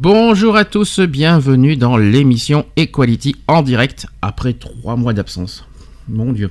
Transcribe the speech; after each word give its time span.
Bonjour 0.00 0.56
à 0.56 0.64
tous, 0.64 1.00
bienvenue 1.00 1.76
dans 1.76 1.96
l'émission 1.98 2.64
Equality 2.76 3.36
en 3.48 3.60
direct 3.62 4.06
après 4.22 4.54
trois 4.54 4.96
mois 4.96 5.12
d'absence. 5.12 5.66
Mon 6.08 6.32
Dieu. 6.32 6.50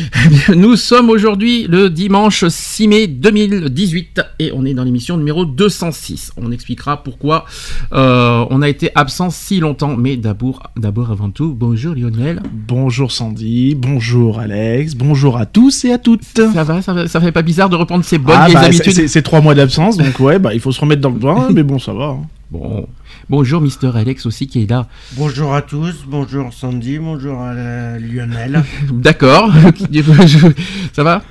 Nous 0.54 0.76
sommes 0.76 1.08
aujourd'hui 1.08 1.66
le 1.68 1.88
dimanche 1.88 2.44
6 2.46 2.88
mai 2.88 3.06
2018 3.06 4.20
et 4.40 4.52
on 4.54 4.64
est 4.66 4.74
dans 4.74 4.84
l'émission 4.84 5.16
numéro 5.16 5.44
206. 5.46 6.32
On 6.36 6.52
expliquera 6.52 7.02
pourquoi 7.02 7.46
euh, 7.94 8.44
on 8.50 8.60
a 8.62 8.68
été 8.68 8.90
absent 8.94 9.30
si 9.30 9.58
longtemps. 9.58 9.96
Mais 9.96 10.16
d'abord, 10.18 10.62
d'abord 10.76 11.10
avant 11.10 11.30
tout, 11.30 11.54
bonjour 11.54 11.94
Lionel. 11.94 12.40
Bonjour 12.52 13.10
Sandy, 13.10 13.74
bonjour 13.74 14.38
Alex, 14.38 14.94
bonjour 14.94 15.38
à 15.38 15.46
tous 15.46 15.84
et 15.86 15.92
à 15.92 15.98
toutes. 15.98 16.22
Ça 16.24 16.62
va, 16.62 16.82
ça, 16.82 16.92
va, 16.92 17.08
ça 17.08 17.20
fait 17.22 17.32
pas 17.32 17.42
bizarre 17.42 17.70
de 17.70 17.76
reprendre 17.76 18.04
ses 18.04 18.18
bonnes 18.18 18.36
Ah, 18.38 18.48
bah, 18.52 18.60
habitudes 18.60 18.92
c'est- 18.92 19.08
c'est 19.08 19.22
trois 19.22 19.40
mois 19.40 19.54
d'absence, 19.54 19.96
donc 19.96 20.20
ouais, 20.20 20.38
bah, 20.38 20.52
il 20.54 20.60
faut 20.60 20.70
se 20.72 20.80
remettre 20.80 21.00
dans 21.00 21.10
le 21.10 21.18
bain, 21.18 21.48
mais 21.54 21.62
bon, 21.64 21.78
ça 21.80 21.94
va. 21.94 22.04
hein. 22.08 22.20
Bon. 22.52 22.86
Bonjour 23.30 23.62
Mister 23.62 23.90
Alex 23.94 24.26
aussi 24.26 24.46
qui 24.46 24.62
est 24.62 24.66
là. 24.68 24.86
Bonjour 25.12 25.54
à 25.54 25.62
tous, 25.62 26.04
bonjour 26.06 26.52
Sandy, 26.52 26.98
bonjour 26.98 27.40
à 27.40 27.54
la- 27.54 27.98
Lionel. 27.98 28.62
D'accord. 28.92 29.50
ça 30.92 31.02
va? 31.02 31.22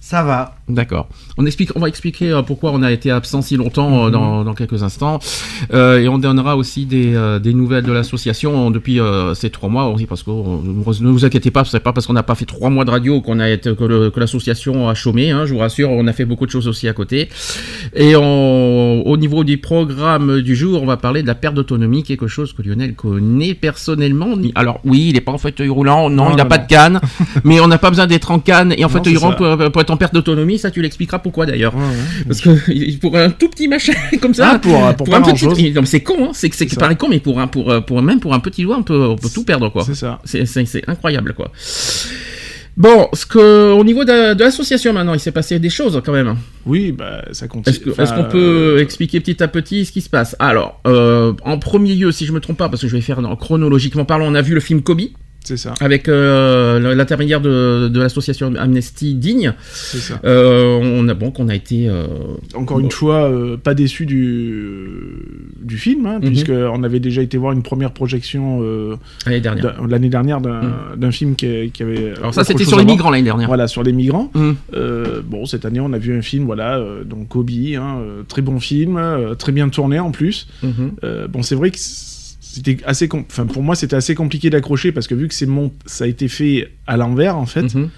Ça 0.00 0.24
va. 0.24 0.56
D'accord. 0.70 1.08
On, 1.38 1.46
explique, 1.46 1.70
on 1.76 1.80
va 1.80 1.88
expliquer 1.88 2.30
euh, 2.30 2.42
pourquoi 2.42 2.70
on 2.72 2.82
a 2.82 2.90
été 2.92 3.10
absent 3.10 3.42
si 3.42 3.56
longtemps 3.56 4.06
euh, 4.06 4.10
dans, 4.10 4.44
dans 4.44 4.54
quelques 4.54 4.82
instants. 4.82 5.18
Euh, 5.72 5.98
et 6.00 6.08
on 6.08 6.18
donnera 6.18 6.56
aussi 6.56 6.86
des, 6.86 7.14
des 7.42 7.54
nouvelles 7.54 7.84
de 7.84 7.92
l'association 7.92 8.70
depuis 8.70 9.00
euh, 9.00 9.34
ces 9.34 9.50
trois 9.50 9.68
mois. 9.68 9.86
aussi, 9.88 10.06
Parce 10.06 10.22
que 10.22 10.30
ne 10.30 11.10
vous 11.10 11.24
inquiétez 11.24 11.50
pas, 11.50 11.64
c'est 11.64 11.80
pas 11.80 11.92
parce 11.92 12.06
qu'on 12.06 12.12
n'a 12.12 12.22
pas 12.22 12.34
fait 12.34 12.44
trois 12.46 12.70
mois 12.70 12.84
de 12.84 12.90
radio 12.90 13.20
qu'on 13.20 13.40
a 13.40 13.50
été, 13.50 13.74
que, 13.74 14.18
l'association 14.20 14.88
a 14.88 14.94
chômé. 14.94 15.30
hein, 15.30 15.44
je 15.46 15.52
vous 15.52 15.58
rassure, 15.60 15.90
on 15.90 16.06
a 16.06 16.12
fait 16.12 16.24
beaucoup 16.24 16.46
de 16.46 16.50
choses 16.50 16.68
aussi 16.68 16.88
à 16.88 16.92
côté. 16.92 17.28
Et 17.94 18.14
on- 18.16 19.02
au 19.06 19.16
niveau 19.16 19.44
du 19.44 19.58
programme 19.58 20.40
du 20.42 20.54
jour, 20.54 20.82
on 20.82 20.86
va 20.86 20.96
parler 20.96 21.22
de 21.22 21.26
la 21.26 21.34
perte 21.34 21.54
d'autonomie, 21.54 22.02
quelque 22.02 22.26
chose 22.28 22.52
que 22.52 22.62
Lionel 22.62 22.94
connaît 22.94 23.54
personnellement. 23.54 24.34
Alors 24.54 24.80
oui, 24.84 25.06
il 25.08 25.14
n'est 25.14 25.20
pas 25.20 25.32
en 25.32 25.38
fauteuil 25.38 25.68
roulant, 25.68 26.08
non, 26.10 26.24
Non, 26.26 26.30
il 26.32 26.36
n'a 26.36 26.44
pas 26.44 26.58
non. 26.58 26.62
de 26.64 26.68
canne, 26.68 27.00
mais 27.44 27.60
on 27.60 27.66
n'a 27.68 27.78
pas 27.78 27.90
besoin 27.90 28.06
d'être 28.06 28.30
en 28.30 28.38
canne 28.38 28.72
et 28.76 28.84
en 28.84 28.88
Non, 28.88 28.94
fauteuil 28.94 29.16
roulant 29.16 29.34
pour, 29.34 29.70
pour 29.72 29.80
être 29.80 29.90
en 29.90 29.96
perte 29.96 30.14
d'autonomie. 30.14 30.58
Ça, 30.60 30.70
tu 30.70 30.82
l'expliqueras 30.82 31.18
pourquoi 31.18 31.46
d'ailleurs. 31.46 31.74
Ouais, 31.74 31.80
ouais. 31.82 32.24
Parce 32.26 32.40
que 32.40 32.96
pour 32.98 33.16
un 33.16 33.30
tout 33.30 33.48
petit 33.48 33.66
machin 33.68 33.92
comme 34.20 34.34
ça, 34.34 34.52
Ah, 34.54 34.58
pour, 34.58 34.72
pour, 34.96 35.14
un 35.14 35.22
petit, 35.22 35.72
non, 35.72 35.84
c'est 35.84 36.00
con, 36.00 36.26
hein, 36.26 36.30
c'est 36.32 36.48
que 36.50 36.56
c'est 36.56 36.78
pareil 36.78 36.96
con, 36.96 37.08
mais 37.08 37.20
pour 37.20 37.40
un, 37.40 37.46
pour, 37.46 37.70
euh, 37.70 37.80
pour 37.80 38.00
même 38.02 38.20
pour 38.20 38.34
un 38.34 38.40
petit 38.40 38.62
doigt, 38.62 38.76
on 38.78 38.82
peut, 38.82 39.06
on 39.06 39.16
peut 39.16 39.28
tout 39.32 39.44
perdre 39.44 39.68
quoi. 39.70 39.84
C'est 39.84 39.94
ça. 39.94 40.20
C'est, 40.24 40.44
incroyable 40.88 41.34
quoi. 41.34 41.50
Bon, 42.76 43.08
ce 43.12 43.26
que, 43.26 43.72
au 43.72 43.84
niveau 43.84 44.04
de, 44.04 44.32
de 44.34 44.44
l'association 44.44 44.92
maintenant, 44.92 45.12
il 45.12 45.20
s'est 45.20 45.32
passé 45.32 45.58
des 45.58 45.68
choses 45.68 46.00
quand 46.04 46.12
même. 46.12 46.36
Oui, 46.64 46.92
bah, 46.92 47.22
ça 47.32 47.46
continue. 47.48 47.76
Est-ce, 47.76 47.90
Enfin, 48.02 48.22
qu'on 48.22 48.24
peut 48.30 48.76
euh, 48.78 48.82
expliquer 48.82 49.20
petit 49.20 49.42
à 49.42 49.48
petit 49.48 49.84
ce 49.84 49.92
qui 49.92 50.00
se 50.00 50.08
passe? 50.08 50.34
Alors, 50.38 50.80
euh, 50.86 51.32
en 51.44 51.58
premier 51.58 51.94
lieu, 51.94 52.10
si 52.12 52.24
je 52.26 52.32
me 52.32 52.40
trompe 52.40 52.56
pas, 52.56 52.68
parce 52.68 52.80
que 52.80 52.88
je 52.88 52.94
vais 52.94 53.02
faire 53.02 53.20
dans- 53.20 53.34
chronologiquement 53.36 54.04
parlant, 54.04 54.26
on 54.30 54.34
a 54.34 54.40
vu 54.40 54.54
le 54.54 54.60
film 54.60 54.82
Kobe 54.82 55.00
C'est 55.42 55.56
ça, 55.56 55.72
avec 55.80 56.06
euh, 56.08 56.94
l'intermédiaire 56.94 57.40
de, 57.40 57.88
de 57.88 57.98
l'association 58.00 58.54
Amnesty 58.56 59.14
Digne. 59.14 59.54
c'est 59.72 59.98
ça. 59.98 60.20
Euh, 60.24 60.78
on 60.82 61.08
a 61.08 61.14
bon 61.14 61.30
qu'on 61.30 61.48
a 61.48 61.54
été 61.54 61.88
euh, 61.88 62.06
Encore 62.54 62.78
une 62.78 62.90
fois, 62.90 63.24
euh, 63.30 63.56
pas 63.56 63.74
déçu 63.74 64.04
du, 64.06 64.88
du 65.60 65.78
film, 65.78 66.06
hein, 66.06 66.18
Mhm. 66.20 66.26
puisqu'on 66.26 66.82
avait 66.82 67.00
déjà 67.00 67.22
été 67.22 67.38
voir 67.38 67.52
une 67.52 67.62
première 67.62 67.92
projection 67.92 68.60
euh, 68.62 68.96
l'année 69.26 69.40
dernière. 69.40 69.64
d'un- 69.80 69.88
l'année 69.88 70.08
dernière 70.08 70.40
d'un 70.40 70.60
Mhm. 70.62 70.72
d'un 70.98 71.10
film 71.10 71.34
qui, 71.36 71.70
qui 71.72 71.82
avait. 71.82 72.12
Alors 72.18 72.34
ça, 72.34 72.44
c'était 72.44 72.64
sur 72.64 72.78
les 72.78 72.84
migrants 72.84 73.10
l'année 73.10 73.24
dernière. 73.24 73.48
Voilà, 73.48 73.66
sur 73.66 73.82
les 73.82 73.92
migrants. 73.92 74.30
Mhm. 74.34 74.56
Euh, 74.74 75.22
bon, 75.26 75.46
cette 75.46 75.64
année, 75.64 75.80
on 75.80 75.92
a 75.92 75.98
vu 75.98 76.16
un 76.16 76.22
film, 76.22 76.44
voilà, 76.44 76.78
euh, 76.78 77.02
donc 77.04 77.28
Kobe, 77.28 77.50
hein, 77.76 77.98
très 78.28 78.42
bon 78.42 78.60
film, 78.60 78.96
euh, 78.98 79.34
très 79.34 79.52
bien 79.52 79.68
tourné 79.70 79.98
en 79.98 80.10
plus. 80.10 80.46
Mhm. 80.62 80.92
Euh, 81.04 81.26
bon, 81.28 81.42
c'est 81.42 81.54
vrai 81.54 81.70
que 81.70 81.78
c'était 82.52 82.78
assez, 82.84 83.08
enfin 83.12 83.46
pour 83.46 83.62
moi, 83.62 83.74
c'était 83.76 83.96
assez 83.96 84.14
compliqué 84.14 84.50
d'accrocher 84.50 84.92
parce 84.92 85.06
que 85.06 85.14
vu 85.14 85.28
que 85.28 85.34
c'est 85.34 85.46
mon, 85.46 85.72
ça 85.86 86.04
a 86.04 86.06
été 86.06 86.28
fait 86.28 86.70
à 86.86 86.96
l'envers 86.96 87.36
en 87.36 87.46
fait, 87.46 87.74
Mhm. 87.74 87.88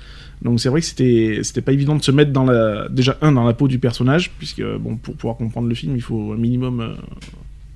donc 0.42 0.60
c'est 0.60 0.68
vrai 0.68 0.80
que 0.80 0.86
c'était, 0.86 1.40
c'était 1.42 1.62
pas 1.62 1.72
évident 1.72 1.96
de 1.96 2.02
se 2.02 2.10
mettre 2.10 2.32
dans 2.32 2.44
la, 2.44 2.88
déjà 2.88 3.16
un 3.22 3.32
dans 3.32 3.44
la 3.44 3.54
peau 3.54 3.68
du 3.68 3.78
personnage, 3.78 4.30
puisque 4.38 4.62
bon, 4.80 4.96
pour 4.96 5.14
pouvoir 5.16 5.36
comprendre 5.36 5.68
le 5.68 5.74
film, 5.74 5.94
il 5.96 6.02
faut 6.02 6.32
un 6.32 6.36
minimum. 6.36 6.80
euh, 6.80 6.94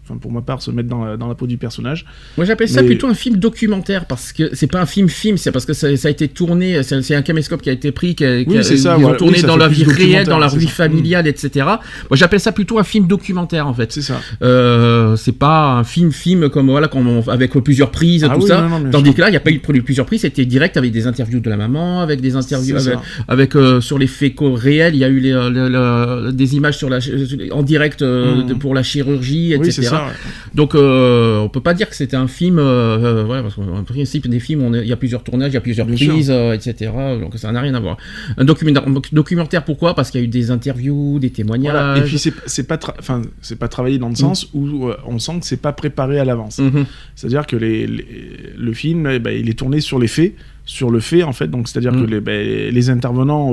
Enfin, 0.09 0.19
pour 0.19 0.31
ma 0.31 0.41
part, 0.41 0.62
se 0.62 0.71
mettre 0.71 0.89
dans 0.89 1.05
la, 1.05 1.17
dans 1.17 1.27
la 1.27 1.34
peau 1.34 1.49
du 1.49 1.56
personnage. 1.59 2.05
Moi 2.37 2.47
j'appelle 2.47 2.69
ça 2.69 2.81
Mais- 2.83 2.87
plutôt 2.87 3.09
un 3.09 3.15
film 3.15 3.39
documentaire 3.39 4.05
parce 4.06 4.33
que 4.33 4.55
c'est 4.55 4.69
pas 4.69 4.81
un 4.81 4.87
film 4.87 5.09
film, 5.09 5.37
c'est 5.37 5.50
parce 5.50 5.65
que 5.67 5.72
ça, 5.72 5.97
ça 5.97 6.06
a 6.06 6.11
été 6.12 6.28
tourné, 6.28 6.81
c'est 6.84 7.15
un 7.17 7.22
caméscope 7.22 7.61
qui 7.61 7.71
a 7.71 7.72
été 7.72 7.91
pris, 7.91 8.15
qui 8.15 8.25
a, 8.25 8.44
qui 8.44 8.50
Oui, 8.50 8.59
a- 8.59 8.62
c'est 8.62 8.77
ça, 8.77 8.97
ils 8.99 9.05
ont 9.05 9.15
tourné 9.17 9.39
Oui, 9.39 9.43
dans 9.43 9.56
la 9.56 9.67
vie 9.67 9.83
réelle, 9.84 10.27
dans 10.27 10.39
la 10.39 10.47
vie 10.47 10.69
familiale, 10.69 11.27
etc. 11.27 11.50
Moi 11.67 11.81
j'appelle 12.15 12.39
ça 12.41 12.53
plutôt 12.53 12.78
un 12.78 12.84
film 12.84 13.06
documentaire 13.09 13.67
en 13.67 13.75
fait. 13.75 13.91
C'est 13.93 14.03
ça. 14.03 14.21
Euh, 14.43 15.17
c'est 15.17 15.37
pas 15.37 15.72
un 15.78 15.84
film 15.84 16.12
film 16.12 16.49
comme 16.50 16.71
voilà 16.71 16.88
on- 16.94 17.27
avec 17.28 17.53
plusieurs 17.53 17.91
prises 17.91 18.25
Ah 18.25 18.34
tout 18.34 18.43
oui, 18.43 18.47
ça. 18.49 18.61
non, 18.62 18.69
non, 18.69 18.81
bien 18.81 18.91
Tandis 18.91 19.12
que 19.15 19.21
là 19.21 19.28
il 19.31 19.33
y 19.34 19.37
a 19.37 19.41
pas 19.41 19.50
eu 19.50 19.59
de 19.59 19.81
plusieurs 19.81 20.06
prises, 20.06 20.21
c'était 20.21 20.44
direct 20.44 20.77
avec 20.77 20.93
des 20.93 21.06
interviews 21.09 21.41
de 21.41 21.50
la 21.50 21.56
maman, 21.56 22.00
avec 22.00 22.21
des 22.21 22.37
interviews 22.37 22.77
avec, 23.28 23.56
euh, 23.56 23.81
sur 23.81 23.99
les 23.99 24.06
faits 24.06 24.34
réels, 24.41 24.94
il 24.94 24.99
y 25.00 25.05
a 25.05 25.09
eu 25.09 25.19
les, 25.19 25.33
euh, 25.33 26.31
des 26.33 26.55
images 26.56 26.77
sur 26.78 26.88
la 26.88 26.99
en 27.50 27.62
direct 27.62 28.03
euh, 28.03 28.43
de- 28.43 28.55
pour 28.55 28.75
la 28.75 28.83
chirurgie, 28.83 29.53
etc. 29.53 29.88
Ça. 29.99 30.12
Donc 30.55 30.75
euh, 30.75 31.39
on 31.41 31.49
peut 31.49 31.61
pas 31.61 31.75
dire 31.75 31.89
que 31.89 31.97
c'était 31.97 32.17
un 32.17 32.29
film, 32.29 32.59
euh, 32.59 32.62
euh, 32.62 33.25
voilà, 33.25 33.43
parce 33.43 33.55
qu'en 33.55 33.84
principe 33.84 34.29
des 34.29 34.41
films, 34.41 34.75
il 34.83 34.87
y 34.89 34.93
a 34.93 34.97
plusieurs 34.97 35.23
tournages, 35.23 35.51
il 35.51 35.55
y 35.55 35.59
a 35.59 35.61
plusieurs 35.61 35.87
Bien 35.87 35.97
prises, 36.09 36.31
euh, 36.31 36.53
etc. 36.55 36.91
Donc 37.21 37.37
ça 37.37 37.53
n'a 37.53 37.61
rien 37.61 37.75
à 37.75 37.81
voir. 37.81 37.97
Un 38.37 38.45
documentaire, 38.45 38.85
documentaire 39.12 39.65
pourquoi? 39.65 39.95
Parce 39.95 40.11
qu'il 40.11 40.21
y 40.21 40.25
a 40.25 40.27
eu 40.27 40.29
des 40.29 40.51
interviews, 40.51 41.19
des 41.19 41.31
témoignages. 41.31 41.73
Voilà. 41.73 41.99
Et 41.99 42.03
puis 42.03 42.19
c'est 42.19 42.62
pas, 42.67 42.79
enfin, 42.99 43.23
c'est 43.41 43.59
pas 43.59 43.69
travaillé 43.69 43.99
dans 43.99 44.09
le 44.09 44.15
sens 44.17 44.49
où 44.55 44.91
on 45.06 45.19
sent 45.19 45.41
que 45.41 45.47
c'est 45.47 45.61
pas 45.61 45.73
préparé 45.73 46.19
à 46.19 46.25
l'avance. 46.25 46.59
Mhm. 46.59 46.85
C'est-à-dire 47.15 47.47
que 47.47 47.56
les, 47.56 47.87
les- 47.87 48.06
le 48.56 48.73
film, 48.73 49.06
eh 49.11 49.19
ben, 49.19 49.31
il 49.39 49.49
est 49.51 49.59
tourné 49.59 49.81
sur 49.81 49.99
les 49.99 50.09
faits, 50.09 50.35
sur 50.65 50.91
le 50.91 51.01
fait 51.01 51.23
en 51.23 51.33
fait. 51.33 51.49
Donc 51.49 51.69
c'est-à-dire 51.69 51.93
Mm. 51.93 52.05
que 52.06 52.11
les, 52.11 52.21
ben, 52.21 52.73
les 52.75 52.91
intervenants 52.91 53.53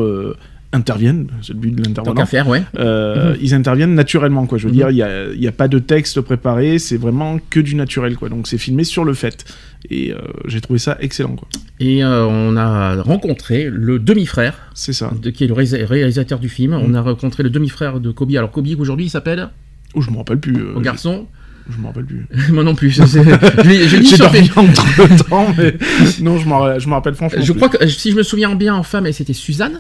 interviennent, 0.74 1.28
c'est 1.42 1.54
le 1.54 1.60
but 1.60 1.72
de 1.76 1.84
l'intervenant. 1.84 2.26
faire, 2.26 2.48
ouais. 2.50 2.64
Euh, 2.78 3.36
Ils 3.42 3.54
interviennent 3.54 3.94
naturellement, 3.96 4.46
quoi. 4.46 4.58
Je 4.58 4.64
veux 4.68 4.72
Mhm. 4.74 4.78
dire, 4.78 4.90
il 4.90 5.42
y 5.42 5.48
a, 5.48 5.52
pas 5.52 5.68
de 5.68 5.80
texte 5.80 6.20
préparé, 6.22 6.80
c'est 6.80 6.98
vraiment 6.98 7.40
que 7.50 7.60
du 7.60 7.76
naturel, 7.76 8.16
quoi. 8.18 8.28
Donc 8.30 8.48
c'est 8.48 8.58
filmé 8.58 8.84
sur 8.84 9.06
le 9.06 9.14
fait. 9.14 9.46
Et 9.90 10.12
euh, 10.12 10.18
j'ai 10.48 10.60
trouvé 10.62 10.80
ça 10.80 10.98
excellent, 11.00 11.36
quoi. 11.36 11.48
Et 11.80 12.04
euh, 12.04 12.26
on 12.26 12.56
a 12.58 13.02
rencontré 13.02 13.70
le 13.72 14.00
demi-frère, 14.00 14.56
C'est 14.74 14.94
ça. 14.94 15.12
de- 15.22 15.30
qui 15.30 15.44
est 15.44 15.48
le 15.48 15.54
réalisa- 15.54 15.86
réalisateur 15.86 16.40
du 16.40 16.50
film. 16.50 16.74
On 16.74 16.94
a 16.94 17.02
rencontré 17.02 17.44
le 17.44 17.50
demi-frère 17.50 18.00
de 18.00 18.12
Kobe. 18.12 18.32
Alors 18.36 18.52
Kobe 18.52 18.68
aujourd'hui 18.80 19.06
il 19.06 19.10
s'appelle 19.10 19.50
Oh, 19.96 20.02
je 20.02 20.10
me 20.10 20.18
rappelle 20.18 20.40
plus. 20.40 20.62
au 20.76 20.80
garçon. 20.82 21.28
Je, 21.70 21.76
je 21.76 21.80
me 21.82 21.86
rappelle 21.88 22.06
plus. 22.06 22.26
Moi 22.52 22.64
non 22.64 22.76
plus. 22.76 22.90
je 22.90 23.04
J'ai 23.06 24.18
dormi 24.18 24.50
entre 24.56 24.86
le 25.02 25.24
temps, 25.24 25.48
mais 25.58 25.76
non, 26.22 26.38
je 26.38 26.48
m'en 26.48 26.80
je 26.80 26.88
m'en 26.90 26.96
rappelle 26.96 27.14
franchement. 27.16 27.42
Je 27.42 27.52
plus. 27.52 27.60
crois 27.62 27.70
que 27.70 27.88
si 27.88 28.12
je 28.12 28.16
me 28.16 28.24
souviens 28.24 28.54
bien 28.56 28.74
en 28.76 28.84
femme, 28.84 29.12
c'était 29.12 29.34
Suzanne. 29.34 29.80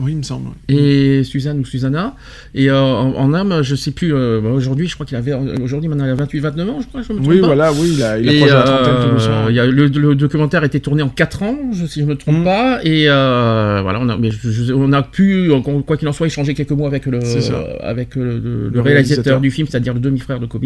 Oui, 0.00 0.12
il 0.12 0.16
me 0.18 0.22
semble. 0.22 0.48
et 0.68 1.22
Suzanne 1.22 1.58
ou 1.60 1.64
Susanna. 1.66 2.16
Et 2.54 2.70
euh, 2.70 2.80
en, 2.80 3.14
en 3.14 3.34
âme, 3.34 3.60
je 3.62 3.74
sais 3.74 3.90
plus, 3.90 4.14
euh, 4.14 4.40
bah, 4.40 4.48
aujourd'hui, 4.48 4.88
je 4.88 4.94
crois 4.94 5.04
qu'il 5.04 5.18
avait, 5.18 5.34
aujourd'hui, 5.62 5.88
maintenant, 5.88 6.06
il 6.06 6.10
a 6.10 6.14
28, 6.14 6.38
29 6.40 6.68
ans, 6.70 6.80
je 6.80 6.86
crois, 6.86 7.02
je 7.02 7.12
me 7.12 7.18
trompe 7.18 7.28
Oui, 7.28 7.40
pas. 7.40 7.46
voilà, 7.48 7.72
oui, 7.74 7.90
il 7.96 8.02
a, 8.02 8.18
il 8.18 8.26
Et, 8.28 8.40
la 8.46 8.62
trentaine 8.62 8.94
euh, 8.94 9.12
doucement. 9.12 9.48
il 9.50 9.54
y 9.54 9.60
a, 9.60 9.66
le, 9.66 9.86
le 9.88 10.14
documentaire 10.14 10.62
a 10.62 10.66
été 10.66 10.80
tourné 10.80 11.02
en 11.02 11.10
4 11.10 11.42
ans, 11.42 11.56
je- 11.72 11.84
si 11.84 12.00
je 12.00 12.06
me 12.06 12.16
trompe 12.16 12.38
Mm. 12.38 12.44
pas, 12.44 12.80
et 12.84 13.04
voilà, 13.06 13.98
on 14.00 14.08
a, 14.08 14.16
mais 14.16 14.30
je- 14.30 14.50
je- 14.50 14.72
on 14.72 14.92
a 14.94 15.02
pu, 15.02 15.50
quoi 15.86 15.96
qu'il 15.98 16.08
en 16.08 16.12
soit, 16.12 16.26
échanger 16.26 16.54
quelques 16.54 16.70
mots 16.72 16.86
avec 16.86 17.04
le, 17.04 17.20
C'est 17.20 17.42
ça. 17.42 17.58
avec 17.82 18.16
le, 18.16 18.38
le- 18.38 18.38
le 18.38 18.68
Le 18.70 18.80
réalisateur, 18.80 19.40
du 19.42 19.50
film, 19.50 19.68
c'est-à-dire 19.68 19.92
le 19.92 20.00
demi-frère 20.00 20.40
de 20.40 20.46
Kobe, 20.46 20.64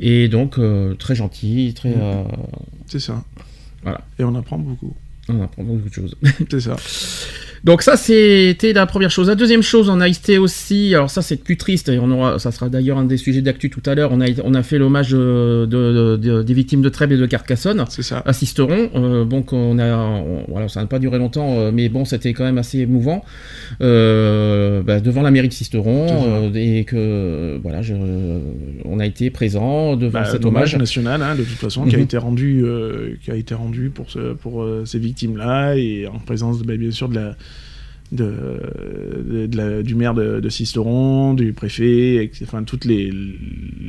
et 0.00 0.28
donc 0.28 0.58
très 0.98 1.14
gentil, 1.14 1.72
très, 1.74 1.88
Mm. 1.88 2.24
C'est 2.88 3.00
ça. 3.00 3.24
Voilà. 3.82 4.02
Et 4.18 4.24
on 4.24 4.34
apprend 4.34 4.58
beaucoup. 4.58 4.94
On 5.28 5.42
apprend 5.42 5.62
beaucoup 5.62 5.88
de 5.88 5.94
choses. 5.94 6.14
C'est 6.50 6.60
ça. 6.60 6.76
Donc 7.64 7.80
ça 7.80 7.96
c'était 7.96 8.74
la 8.74 8.84
première 8.84 9.10
chose. 9.10 9.28
La 9.28 9.34
deuxième 9.36 9.62
chose, 9.62 9.88
on 9.88 9.98
a 10.02 10.06
été 10.06 10.36
aussi, 10.36 10.94
alors 10.94 11.08
ça 11.08 11.22
c'est 11.22 11.36
plus 11.42 11.56
triste, 11.56 11.88
et 11.88 11.98
on 11.98 12.10
aura, 12.10 12.38
ça 12.38 12.52
sera 12.52 12.68
d'ailleurs 12.68 12.98
un 12.98 13.04
des 13.06 13.16
sujets 13.16 13.40
d'actu 13.40 13.70
tout 13.70 13.80
à 13.86 13.94
l'heure. 13.94 14.10
On 14.12 14.20
a, 14.20 14.26
on 14.44 14.52
a 14.52 14.62
fait 14.62 14.76
l'hommage 14.76 15.12
de, 15.12 15.64
de- 15.64 16.18
de- 16.20 16.42
des 16.42 16.52
victimes 16.52 16.82
de 16.82 16.90
Trèbes 16.90 17.12
et 17.12 17.16
de 17.16 17.24
Carcassonne. 17.24 17.82
C'est 17.88 18.02
ça. 18.02 18.22
Assisteront. 18.26 18.90
Euh, 18.94 19.24
donc 19.24 19.54
on 19.54 19.78
a, 19.78 19.96
on- 19.96 20.44
voilà, 20.48 20.68
ça 20.68 20.80
n'a 20.82 20.86
pas 20.86 20.98
duré 20.98 21.16
longtemps, 21.16 21.58
euh, 21.58 21.70
mais 21.72 21.88
bon, 21.88 22.04
c'était 22.04 22.34
quand 22.34 22.44
même 22.44 22.58
assez 22.58 22.80
émouvant 22.80 23.24
euh, 23.80 24.82
bah, 24.82 25.00
devant 25.00 25.22
la 25.22 25.30
mairie 25.30 25.48
de 25.48 25.52
Sisteron 25.54 26.06
euh, 26.10 26.50
et 26.54 26.84
que 26.84 27.58
voilà, 27.62 27.80
je, 27.82 27.94
on 28.84 28.98
a 29.00 29.06
été 29.06 29.30
présent 29.30 29.96
devant 29.96 30.20
Bah, 30.20 30.24
cet 30.26 30.44
hommage 30.44 30.76
national, 30.76 31.22
hein, 31.22 31.34
de 31.34 31.42
toute 31.42 31.52
façon, 31.58 31.84
qui 31.86 31.94
a 31.94 31.98
Mhm. 31.98 32.04
été 32.04 32.16
rendu, 32.18 32.62
euh, 32.64 33.14
qui 33.24 33.30
a 33.30 33.36
été 33.36 33.54
rendu 33.54 33.90
pour, 33.90 34.10
ce, 34.10 34.34
pour 34.34 34.62
euh, 34.62 34.84
ces 34.84 34.98
victimes-là 35.14 35.76
et 35.76 36.06
en 36.06 36.18
présence, 36.18 36.60
bah, 36.62 36.76
bien 36.76 36.90
sûr, 36.90 37.08
de 37.08 37.14
la, 37.14 37.36
de, 38.12 39.48
la- 39.56 39.82
du 39.82 39.94
maire 39.94 40.14
de, 40.14 40.40
de 40.40 40.48
Sisteron, 40.48 41.34
du 41.34 41.52
préfet, 41.52 42.24
etc. 42.24 42.44
enfin, 42.48 42.62
toutes 42.64 42.84
les, 42.84 43.10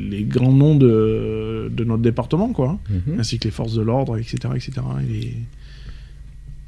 les 0.09 0.23
grands 0.23 0.51
noms 0.53 0.75
de, 0.75 1.69
de 1.75 1.83
notre 1.83 2.01
département, 2.03 2.49
quoi, 2.49 2.79
Mhm. 2.89 3.19
ainsi 3.19 3.39
que 3.39 3.45
les 3.45 3.51
forces 3.51 3.73
de 3.73 3.81
l'ordre, 3.81 4.17
etc., 4.17 4.35
etc. 4.55 4.71
Et 5.09 5.13
les- 5.13 5.33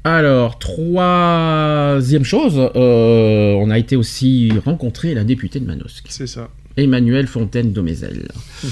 Alors, 0.04 0.58
troisième 0.58 2.24
chose, 2.24 2.58
euh, 2.76 3.52
on 3.54 3.70
a 3.70 3.78
été 3.78 3.96
aussi 3.96 4.50
rencontrer 4.64 5.14
la 5.14 5.24
députée 5.24 5.60
de 5.60 5.66
Manosque, 5.66 6.06
C'est 6.08 6.26
ça. 6.28 6.48
Emmanuelle 6.76 7.26
Fontaine 7.26 7.72
Domézel. 7.72 8.28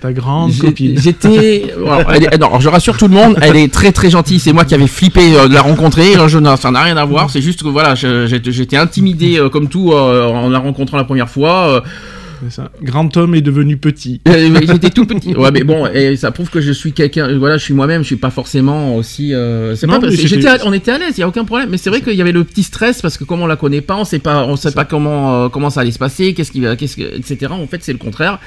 Ta 0.00 0.12
grande 0.12 0.56
copine. 0.58 0.98
J'étais. 0.98 1.74
alors, 2.32 2.60
je 2.60 2.68
rassure 2.68 2.96
tout 2.96 3.06
le 3.08 3.14
monde, 3.14 3.36
elle 3.42 3.56
est 3.56 3.72
très 3.72 3.92
très 3.92 4.08
gentille. 4.10 4.38
C'est 4.40 4.52
moi 4.52 4.64
qui 4.64 4.74
avais 4.74 4.86
flippé 4.86 5.36
euh, 5.36 5.46
de 5.48 5.52
la 5.54 5.60
rencontrer. 5.62 6.14
Je, 6.26 6.38
n'en- 6.38 6.56
ça 6.56 6.70
n'a 6.70 6.82
rien 6.82 6.96
à 6.96 7.04
voir. 7.04 7.28
C'est 7.30 7.42
juste 7.42 7.62
que 7.62 7.68
voilà, 7.68 7.94
j'étais 7.94 8.76
intimidé 8.76 9.38
euh, 9.38 9.48
comme 9.50 9.68
tout 9.68 9.92
euh, 9.92 10.28
en 10.28 10.48
la 10.48 10.58
rencontrant 10.58 10.96
la 10.96 11.04
première 11.04 11.28
fois. 11.28 11.82
Euh, 12.44 12.50
ça. 12.50 12.70
Grand 12.82 13.16
homme 13.16 13.34
est 13.34 13.40
devenu 13.40 13.76
petit. 13.76 14.20
Euh, 14.28 14.60
J'étais 14.66 14.90
tout 14.90 15.06
petit. 15.06 15.34
Ouais, 15.34 15.50
mais 15.50 15.62
bon, 15.64 15.86
et 15.86 16.16
ça 16.16 16.30
prouve 16.30 16.50
que 16.50 16.60
je 16.60 16.72
suis 16.72 16.92
quelqu'un. 16.92 17.28
euh, 17.28 17.38
Voilà, 17.38 17.56
je 17.58 17.64
suis 17.64 17.74
moi-même. 17.74 18.02
Je 18.02 18.06
suis 18.06 18.16
pas 18.16 18.30
forcément 18.30 18.96
aussi. 18.96 19.34
euh, 19.34 19.74
Non, 19.86 20.00
pas. 20.00 20.10
j'étais 20.10 20.48
à- 20.48 20.58
on 20.66 20.72
était 20.72 20.90
à 20.92 20.98
l'aise. 20.98 21.14
Il 21.16 21.20
y 21.20 21.24
a 21.24 21.28
aucun 21.28 21.44
problème. 21.44 21.70
Mais 21.70 21.76
c'est 21.78 21.90
vrai 21.90 22.00
qu'il 22.00 22.14
y 22.14 22.20
avait 22.22 22.32
le 22.32 22.44
petit 22.44 22.62
stress 22.62 23.02
parce 23.02 23.16
que 23.18 23.24
comme 23.24 23.40
on 23.42 23.46
la 23.46 23.56
connaît 23.56 23.80
pas, 23.80 23.96
on 23.96 24.04
sait 24.04 24.18
pas, 24.18 24.44
on 24.46 24.56
sait 24.56 24.72
pas 24.72 24.84
comment 24.84 25.44
euh, 25.44 25.48
comment 25.48 25.70
ça 25.70 25.80
allait 25.80 25.90
se 25.90 25.98
passer, 25.98 26.34
qu'est-ce 26.34 26.52
qui 26.52 26.60
qu'est-ce 26.78 26.96
que, 26.96 27.16
etc. 27.16 27.52
En 27.52 27.66
fait, 27.66 27.82
c'est 27.82 27.92
le 27.92 27.98
contraire. 27.98 28.38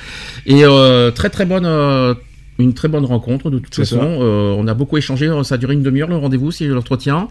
Et 0.46 0.64
euh, 0.66 1.12
très 1.12 1.30
très 1.30 1.46
bonne. 1.46 1.66
euh, 1.66 2.14
une 2.60 2.76
très 2.76 2.88
bonne 2.88 3.04
rencontre 3.04 3.50
de 3.50 3.58
toute 3.58 3.74
façon. 3.74 3.98
Euh, 4.00 4.54
on 4.56 4.68
a 4.68 4.76
beaucoup 4.76 4.96
échangé, 4.96 5.28
ça 5.44 5.56
a 5.56 5.58
duré 5.58 5.74
une 5.74 5.82
demi-heure 5.82 6.08
le 6.08 6.18
rendez-vous, 6.18 6.52
c'est 6.52 6.68
l'entretien. 6.68 7.28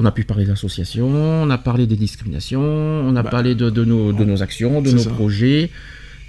On 0.00 0.04
a 0.04 0.10
pu 0.10 0.24
parler 0.24 0.44
d'associations, 0.46 1.06
on 1.08 1.48
a 1.48 1.58
parlé 1.58 1.86
des 1.86 1.94
discriminations, 1.94 2.60
on 2.60 3.14
a 3.14 3.22
Bah, 3.22 3.30
parlé 3.30 3.54
de, 3.54 3.70
de 3.70 3.84
nos, 3.84 4.12
de 4.12 4.24
nos 4.24 4.42
actions, 4.42 4.82
de 4.82 4.90
nos 4.90 4.98
ça. 4.98 5.10
projets, 5.10 5.70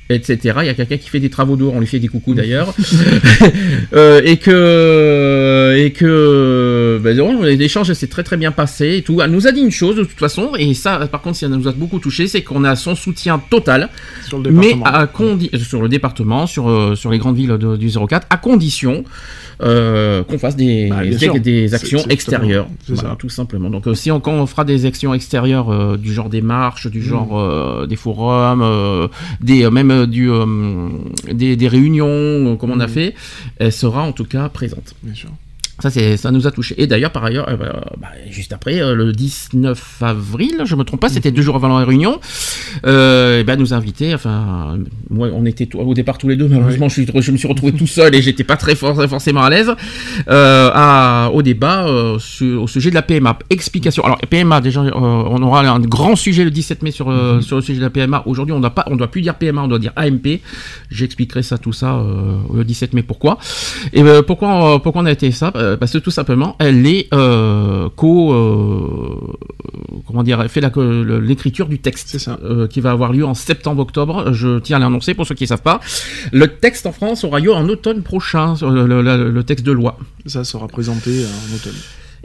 etc. 0.10 0.38
Il 0.62 0.66
y 0.68 0.70
a 0.70 0.74
quelqu'un 0.74 0.98
qui 0.98 1.10
fait 1.10 1.20
des 1.20 1.30
travaux 1.30 1.56
d'eau, 1.56 1.72
on 1.74 1.80
lui 1.80 1.88
fait 1.88 2.00
des 2.00 2.08
coucous 2.08 2.34
d'ailleurs. 2.36 2.74
Euh, 3.94 4.22
et 4.26 4.38
que, 4.38 5.76
et 5.78 5.92
que, 5.92 7.00
ben 7.02 7.16
l'échange 7.44 7.92
s'est 7.94 8.08
très 8.08 8.24
très 8.24 8.38
bien 8.38 8.52
passé 8.52 8.98
et 8.98 9.02
tout. 9.04 9.22
Elle 9.22 9.32
nous 9.32 9.48
a 9.48 9.52
dit 9.52 9.62
une 9.62 9.72
chose 9.72 9.96
de 9.96 10.04
toute 10.04 10.18
façon, 10.20 10.52
et 10.58 10.74
ça, 10.74 11.08
par 11.08 11.22
contre, 11.22 11.38
ça 11.38 11.48
nous 11.48 11.68
a 11.68 11.72
beaucoup 11.72 12.00
touché, 12.00 12.28
c'est 12.28 12.42
qu'on 12.42 12.64
a 12.64 12.76
son 12.76 12.96
soutien 12.96 13.42
total, 13.50 13.90
Sur 14.28 14.40
le 14.40 14.52
mais 14.52 14.74
département. 14.74 14.86
à 14.86 15.06
condi- 15.06 15.58
sur 15.64 15.82
le 15.82 15.90
département, 15.90 16.48
sur, 16.48 16.70
euh, 16.70 16.96
sur 16.96 17.12
les 17.12 17.18
grandes 17.20 17.36
villes 17.38 17.58
de- 17.58 17.78
du 17.78 17.90
04, 17.90 18.28
à 18.30 18.38
condition 18.38 19.04
euh, 19.62 20.22
qu'on 20.24 20.38
fasse 20.38 20.58
des, 20.58 20.88
Bah, 20.90 20.98
des- 21.04 21.40
des 21.40 21.68
C'est- 21.70 21.76
actions 21.76 22.00
c'est 22.00 22.12
extérieures. 22.12 22.68
Voilà, 22.90 23.10
ça. 23.12 23.16
tout 23.18 23.30
simplement. 23.30 23.70
Donc, 23.70 23.88
euh, 23.88 23.94
si 23.94 24.12
on, 24.12 24.20
quand 24.20 24.34
on 24.34 24.46
fera 24.48 24.66
des 24.66 24.86
actions 24.86 25.14
extérieures 25.14 25.72
euh, 25.72 25.96
du 25.98 26.14
genre 26.14 26.30
des 26.30 26.42
marches, 26.42 26.88
Mmh. 26.88 26.90
du 26.90 27.02
genre 27.02 27.40
euh, 27.40 27.86
des 27.88 27.96
forums, 27.96 28.62
euh, 28.62 29.08
des, 29.40 29.64
euh, 29.64 29.72
même 29.72 29.92
euh, 29.96 30.06
du, 30.06 30.30
euh, 30.30 30.46
des, 31.32 31.56
des 31.56 31.68
réunions, 31.68 32.56
comme 32.58 32.72
on 32.72 32.80
a 32.80 32.88
Mhm. 32.88 32.94
fait, 32.94 33.16
elle 33.58 33.72
sera 33.72 34.04
en 34.04 34.12
tout 34.12 34.26
cas 34.26 34.50
présente. 34.50 34.94
Bien 35.04 35.16
sûr. 35.16 35.30
Ça, 35.80 35.90
c'est, 35.90 36.16
ça 36.16 36.32
nous 36.32 36.48
a 36.48 36.52
touché. 36.52 36.74
Et 36.82 36.88
d'ailleurs, 36.88 37.12
par 37.12 37.26
ailleurs, 37.26 37.50
euh, 37.50 37.58
bah, 38.00 38.08
juste 38.30 38.54
après, 38.54 38.82
euh, 38.82 38.96
le 38.96 39.12
19 39.12 39.98
avril, 40.02 40.62
je 40.64 40.74
me 40.76 40.84
trompe 40.86 41.02
pas, 41.02 41.10
c'était 41.10 41.32
deux 41.32 41.42
jours 41.42 41.56
avant 41.58 41.68
la 41.78 41.84
réunion, 41.86 42.20
euh, 42.86 43.42
et 43.42 43.44
ben, 43.44 43.58
nous 43.60 43.74
a 43.74 43.78
invités, 43.78 44.14
enfin, 44.16 44.78
moi, 45.10 45.28
on 45.34 45.46
était 45.46 45.66
tout- 45.66 45.80
au 45.80 45.94
départ 45.94 46.18
tous 46.18 46.30
les 46.30 46.38
deux, 46.38 46.48
malheureusement, 46.48 46.88
je, 46.88 47.02
suis, 47.04 47.22
je 47.22 47.32
me 47.32 47.36
suis 47.38 47.48
retrouvé 47.50 47.74
tout 47.74 47.88
seul 47.88 48.16
et 48.16 48.22
j'étais 48.22 48.46
pas 48.46 48.56
très 48.56 48.74
for- 48.76 48.96
forcément 49.10 49.42
à 49.44 49.50
l'aise, 49.50 49.70
euh, 50.30 50.72
à- 50.74 51.30
au 51.34 51.42
débat 51.42 51.86
sur- 52.20 52.64
au 52.64 52.68
sujet 52.68 52.90
de 52.90 52.96
la 52.96 53.02
PMA. 53.02 53.38
Explication. 53.50 54.04
Alors, 54.06 54.18
PMA, 54.30 54.62
déjà, 54.62 54.82
on 54.82 55.42
aura 55.44 55.60
un 55.68 55.80
grand 55.82 56.16
sujet 56.16 56.46
le 56.46 56.52
17 56.52 56.84
mai 56.84 56.92
sur, 56.92 57.10
euh, 57.10 57.42
sur 57.42 57.58
le 57.58 57.62
sujet 57.62 57.80
de 57.80 57.84
la 57.84 57.90
PMA. 57.90 58.24
Aujourd'hui, 58.28 58.54
on 58.54 58.60
ne 58.60 58.70
pas, 58.70 58.86
on 58.88 58.96
doit 58.96 59.12
plus 59.12 59.22
dire 59.22 59.36
PMA, 59.36 59.62
on 59.64 59.68
doit 59.68 59.80
dire 59.80 59.92
AMP. 59.98 60.40
J'expliquerai 60.90 61.44
ça, 61.44 61.58
tout 61.58 61.74
ça, 61.74 62.02
le 62.54 62.64
17 62.64 62.94
mai, 62.94 63.04
pourquoi? 63.04 63.38
Et 63.92 64.04
pourquoi, 64.26 64.82
pourquoi 64.82 65.02
on 65.02 65.06
a 65.06 65.12
été 65.12 65.32
ça? 65.32 65.52
Euh, 65.66 65.78
Parce 65.78 65.92
que 65.92 65.98
tout 65.98 66.12
simplement, 66.12 66.56
elle 66.60 66.86
est 66.86 67.08
euh, 67.14 67.90
co, 67.96 68.34
euh, 68.34 69.36
comment 70.08 70.24
dire, 70.24 70.42
elle 70.42 70.50
fait 70.50 70.62
l'écriture 71.22 71.68
du 71.68 71.80
texte, 71.80 72.18
ça. 72.20 72.38
qui 72.70 72.80
va 72.82 72.92
avoir 72.92 73.12
lieu 73.12 73.26
en 73.26 73.34
septembre-octobre. 73.34 74.32
Je 74.34 74.60
tiens 74.60 74.78
à 74.78 74.80
l'annoncer 74.80 75.14
pour 75.14 75.26
ceux 75.26 75.36
qui 75.36 75.44
ne 75.44 75.48
savent 75.50 75.62
pas. 75.62 75.80
Le 76.32 76.48
texte 76.48 76.86
en 76.86 76.92
France 76.92 77.24
aura 77.24 77.40
lieu 77.40 77.52
en 77.54 77.68
automne 77.68 78.02
prochain, 78.04 78.54
le, 78.62 78.86
le- 79.02 79.30
le 79.32 79.44
texte 79.44 79.66
de 79.66 79.72
loi. 79.72 79.98
Ça 80.26 80.44
sera 80.44 80.68
présenté 80.68 81.12
en 81.26 81.56
automne. 81.56 81.74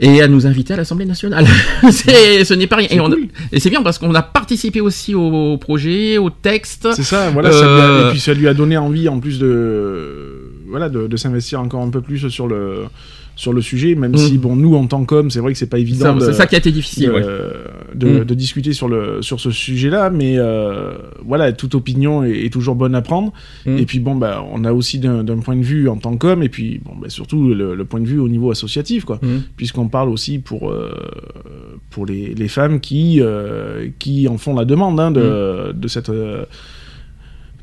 Et 0.03 0.19
à 0.23 0.27
nous 0.27 0.47
inviter 0.47 0.73
à 0.73 0.77
l'Assemblée 0.77 1.05
nationale. 1.05 1.45
ce 1.91 2.53
n'est 2.55 2.65
pas 2.65 2.77
rien. 2.77 2.87
Et, 2.89 2.97
cool. 2.97 3.27
c'est 3.59 3.69
bien 3.69 3.83
parce 3.83 3.99
qu'on 3.99 4.15
a 4.15 4.23
participé 4.23 4.81
aussi 4.81 5.13
au, 5.13 5.57
projet, 5.57 6.17
au 6.17 6.31
texte. 6.31 6.87
C'est 6.95 7.03
ça, 7.03 7.29
voilà. 7.29 7.51
ça 7.51 7.61
lui 7.61 7.81
a- 7.81 8.07
et 8.07 8.11
puis 8.11 8.19
ça 8.19 8.33
lui 8.33 8.47
a 8.47 8.53
donné 8.55 8.77
envie, 8.77 9.07
en 9.09 9.19
plus 9.19 9.37
de, 9.37 10.49
voilà, 10.67 10.89
de, 10.89 11.05
de 11.05 11.17
s'investir 11.17 11.59
encore 11.61 11.83
un 11.83 11.89
peu 11.91 12.01
plus 12.01 12.29
sur 12.29 12.47
le, 12.47 12.85
sur 13.41 13.53
le 13.53 13.61
sujet, 13.61 13.95
même 13.95 14.11
Mm. 14.11 14.17
si, 14.17 14.37
bon, 14.37 14.55
nous, 14.55 14.75
en 14.75 14.85
tant 14.85 15.03
qu'hommes, 15.03 15.31
c'est 15.31 15.39
vrai 15.39 15.51
que 15.51 15.57
c'est 15.57 15.65
pas 15.65 15.79
évident 15.79 16.13
de, 16.15 16.19
c'est 16.21 16.33
ça 16.33 16.45
qui 16.45 16.53
a 16.53 16.59
été 16.59 16.71
difficile. 16.71 17.07
de, 17.07 17.11
ouais. 17.11 17.23
de, 17.95 18.07
Mm. 18.21 18.25
de 18.25 18.33
discuter 18.35 18.73
sur, 18.73 18.87
le, 18.87 19.23
sur 19.23 19.39
ce 19.39 19.49
sujet-là, 19.49 20.11
mais 20.11 20.35
euh, 20.37 20.93
voilà, 21.25 21.51
toute 21.51 21.73
opinion 21.73 22.23
est, 22.23 22.45
est 22.45 22.53
toujours 22.53 22.75
bonne 22.75 22.93
à 22.93 23.01
prendre. 23.01 23.33
Mm. 23.65 23.77
Et 23.79 23.85
puis, 23.87 23.99
bon, 23.99 24.13
bah, 24.15 24.45
on 24.53 24.63
a 24.63 24.71
aussi 24.73 24.99
d'un 24.99 25.25
point 25.39 25.55
de 25.55 25.63
vue 25.63 25.89
en 25.89 25.97
tant 25.97 26.15
qu'homme, 26.17 26.43
et 26.43 26.49
puis, 26.49 26.81
bon, 26.85 26.91
bah, 27.01 27.09
surtout 27.09 27.53
le, 27.53 27.73
le 27.73 27.85
point 27.85 27.99
de 27.99 28.05
vue 28.05 28.19
au 28.19 28.29
niveau 28.29 28.51
associatif, 28.51 29.05
quoi. 29.05 29.19
Puisqu'on 29.57 29.87
parle 29.87 30.09
aussi 30.09 30.37
pour, 30.37 30.69
euh, 30.69 30.91
pour 31.89 32.05
les, 32.05 32.35
les 32.35 32.47
femmes 32.47 32.79
qui, 32.79 33.21
euh, 33.21 33.87
qui 33.97 34.27
en 34.27 34.37
font 34.37 34.53
la 34.55 34.65
demande 34.65 34.99
hein, 34.99 35.09
de, 35.09 35.71
de 35.73 35.87
cette. 35.87 36.11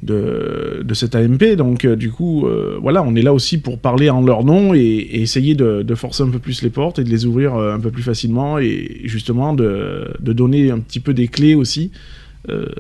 De, 0.02 0.82
de 0.84 0.94
cette 0.94 1.14
AMP. 1.14 1.56
Donc, 1.56 1.84
euh, 1.84 1.96
du 1.96 2.10
coup, 2.10 2.46
euh, 2.46 2.78
voilà, 2.80 3.02
on 3.02 3.14
est 3.14 3.22
là 3.22 3.32
aussi 3.32 3.58
pour 3.58 3.78
parler 3.78 4.10
en 4.10 4.22
leur 4.22 4.44
nom 4.44 4.74
et, 4.74 4.78
et 4.78 5.22
essayer 5.22 5.54
de, 5.54 5.82
de 5.82 5.94
forcer 5.94 6.22
un 6.22 6.30
peu 6.30 6.38
plus 6.38 6.62
les 6.62 6.70
portes 6.70 6.98
et 6.98 7.04
de 7.04 7.10
les 7.10 7.26
ouvrir 7.26 7.54
euh, 7.54 7.74
un 7.74 7.80
peu 7.80 7.90
plus 7.90 8.02
facilement 8.02 8.58
et 8.58 9.00
justement 9.04 9.54
de, 9.54 10.08
de 10.20 10.32
donner 10.32 10.70
un 10.70 10.78
petit 10.78 11.00
peu 11.00 11.14
des 11.14 11.28
clés 11.28 11.54
aussi 11.54 11.90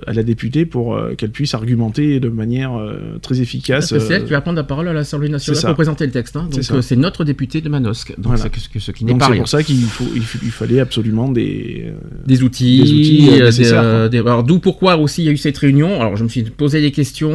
à 0.06 0.12
la 0.12 0.22
députée 0.22 0.64
pour 0.66 0.94
euh, 0.94 1.14
qu'elle 1.14 1.30
puisse 1.30 1.54
argumenter 1.54 2.20
de 2.20 2.28
manière 2.28 2.74
euh, 2.76 3.18
très 3.22 3.40
efficace. 3.40 3.88
C'est 3.98 4.14
elle 4.14 4.22
euh, 4.22 4.24
qui 4.24 4.30
va 4.32 4.40
prendre 4.40 4.56
la 4.56 4.64
parole 4.64 4.88
à 4.88 4.92
l'Assemblée 4.92 5.28
nationale 5.28 5.62
pour 5.64 5.74
présenter 5.74 6.06
le 6.06 6.12
texte. 6.12 6.36
hein. 6.36 6.48
Donc 6.50 6.62
C'est 6.82 6.94
euh, 6.96 6.98
notre 7.00 7.24
député 7.24 7.60
de 7.60 7.68
Manosque. 7.68 8.14
Donc 8.16 8.36
Voilà. 8.36 8.42
c'est 8.72 8.78
ce, 8.80 8.90
qui 8.92 9.04
n'est 9.04 9.14
pas 9.16 9.28
c'est 9.30 9.36
pour 9.38 9.48
ça 9.48 9.62
qu'il 9.62 9.80
faut, 9.82 10.04
il, 10.14 10.22
il 10.42 10.50
fallait 10.50 10.80
absolument 10.80 11.28
des... 11.30 11.84
euh, 11.86 11.92
Des 12.26 12.42
outils, 12.42 12.78
Des 12.82 12.92
outils, 12.92 13.28
euh, 13.28 13.32
euh, 13.32 13.38
des, 13.38 13.44
nécessaires, 13.44 13.82
euh, 13.82 14.08
des- 14.08 14.18
alors 14.18 14.44
d'où 14.44 14.58
pourquoi 14.58 14.96
aussi 14.96 15.22
il 15.22 15.26
y 15.26 15.28
a 15.28 15.32
eu 15.32 15.36
cette 15.36 15.58
réunion. 15.58 16.00
Alors 16.00 16.16
je 16.16 16.24
me 16.24 16.28
suis 16.28 16.42
posé 16.42 16.80
des 16.80 16.92
questions. 16.92 17.28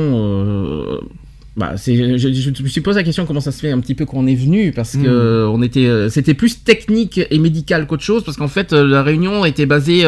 Bah, 1.55 1.73
je, 1.75 2.17
je 2.17 2.63
me 2.63 2.67
suis 2.67 2.81
posé 2.81 2.99
la 2.99 3.03
question 3.03 3.25
comment 3.27 3.39
ça 3.39 3.51
se 3.51 3.59
fait 3.59 3.69
un 3.71 3.79
petit 3.79 3.93
peu 3.93 4.05
qu'on 4.05 4.25
est 4.25 4.33
venu 4.35 4.71
parce 4.71 4.93
que 4.93 4.97
Mm. 4.97 5.05
euh, 5.05 5.47
on 5.47 5.61
était, 5.61 5.85
euh, 5.85 6.09
c'était 6.09 6.33
plus 6.33 6.63
technique 6.63 7.19
et 7.29 7.37
médical 7.37 7.85
qu'autre 7.85 8.01
chose 8.03 8.23
parce 8.23 8.37
qu'en 8.37 8.47
fait 8.47 8.73
euh, 8.73 8.87
la 8.87 9.03
réunion 9.03 9.45
était 9.45 9.67
basée, 9.67 10.03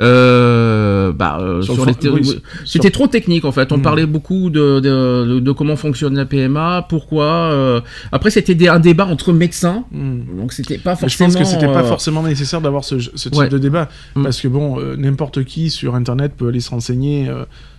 euh, 0.00 1.12
bah, 1.12 1.38
Sur 1.62 1.74
sur, 1.74 1.86
le 1.86 1.92
les 2.02 2.08
oui, 2.10 2.40
c'était 2.64 2.90
trop 2.90 3.06
technique 3.06 3.44
en 3.44 3.52
fait. 3.52 3.72
On 3.72 3.78
Mm. 3.78 3.82
parlait 3.82 4.06
beaucoup 4.06 4.50
de, 4.50 4.80
de, 4.80 5.52
comment 5.52 5.76
fonctionne 5.76 6.14
la 6.16 6.24
PMA, 6.26 6.86
pourquoi. 6.88 7.82
Après 8.12 8.30
c'était 8.30 8.68
un 8.68 8.78
débat 8.78 9.06
entre 9.06 9.32
médecins, 9.32 9.84
hmm. 9.92 10.38
donc 10.38 10.52
c'était 10.52 10.78
pas 10.78 10.96
Mais 11.02 11.08
je 11.08 11.16
forcément. 11.16 11.28
pense 11.30 11.36
que 11.38 11.44
c'était 11.44 11.72
pas 11.72 11.84
forcément 11.84 12.22
nécessaire 12.22 12.60
d'avoir 12.60 12.84
ce, 12.84 12.98
ce 12.98 13.28
type 13.28 13.34
Ouais. 13.36 13.48
de 13.48 13.58
débat 13.58 13.88
parce 14.14 14.40
que 14.40 14.48
bon, 14.48 14.78
n'importe 14.96 15.44
qui 15.44 15.70
sur 15.70 15.94
Internet 15.94 16.32
peut 16.36 16.48
aller 16.48 16.60
se 16.60 16.70
renseigner 16.70 17.28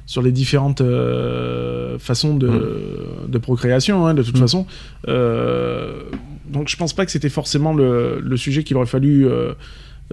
sur 0.07 0.23
les 0.23 0.31
différentes 0.31 0.81
euh, 0.81 1.99
façons 1.99 2.35
de, 2.35 2.49
de 3.27 3.37
procréation, 3.37 4.07
hein, 4.07 4.15
de 4.15 4.23
toute 4.23 4.37
Mm. 4.37 4.39
façon. 4.39 4.65
Euh, 5.07 6.01
donc 6.49 6.69
je 6.69 6.77
pense 6.77 6.93
pas 6.93 7.05
que 7.05 7.11
c'était 7.11 7.29
forcément 7.29 7.73
le, 7.73 8.19
le 8.21 8.37
sujet 8.37 8.63
qu'il 8.63 8.75
aurait 8.77 8.85
fallu 8.87 9.27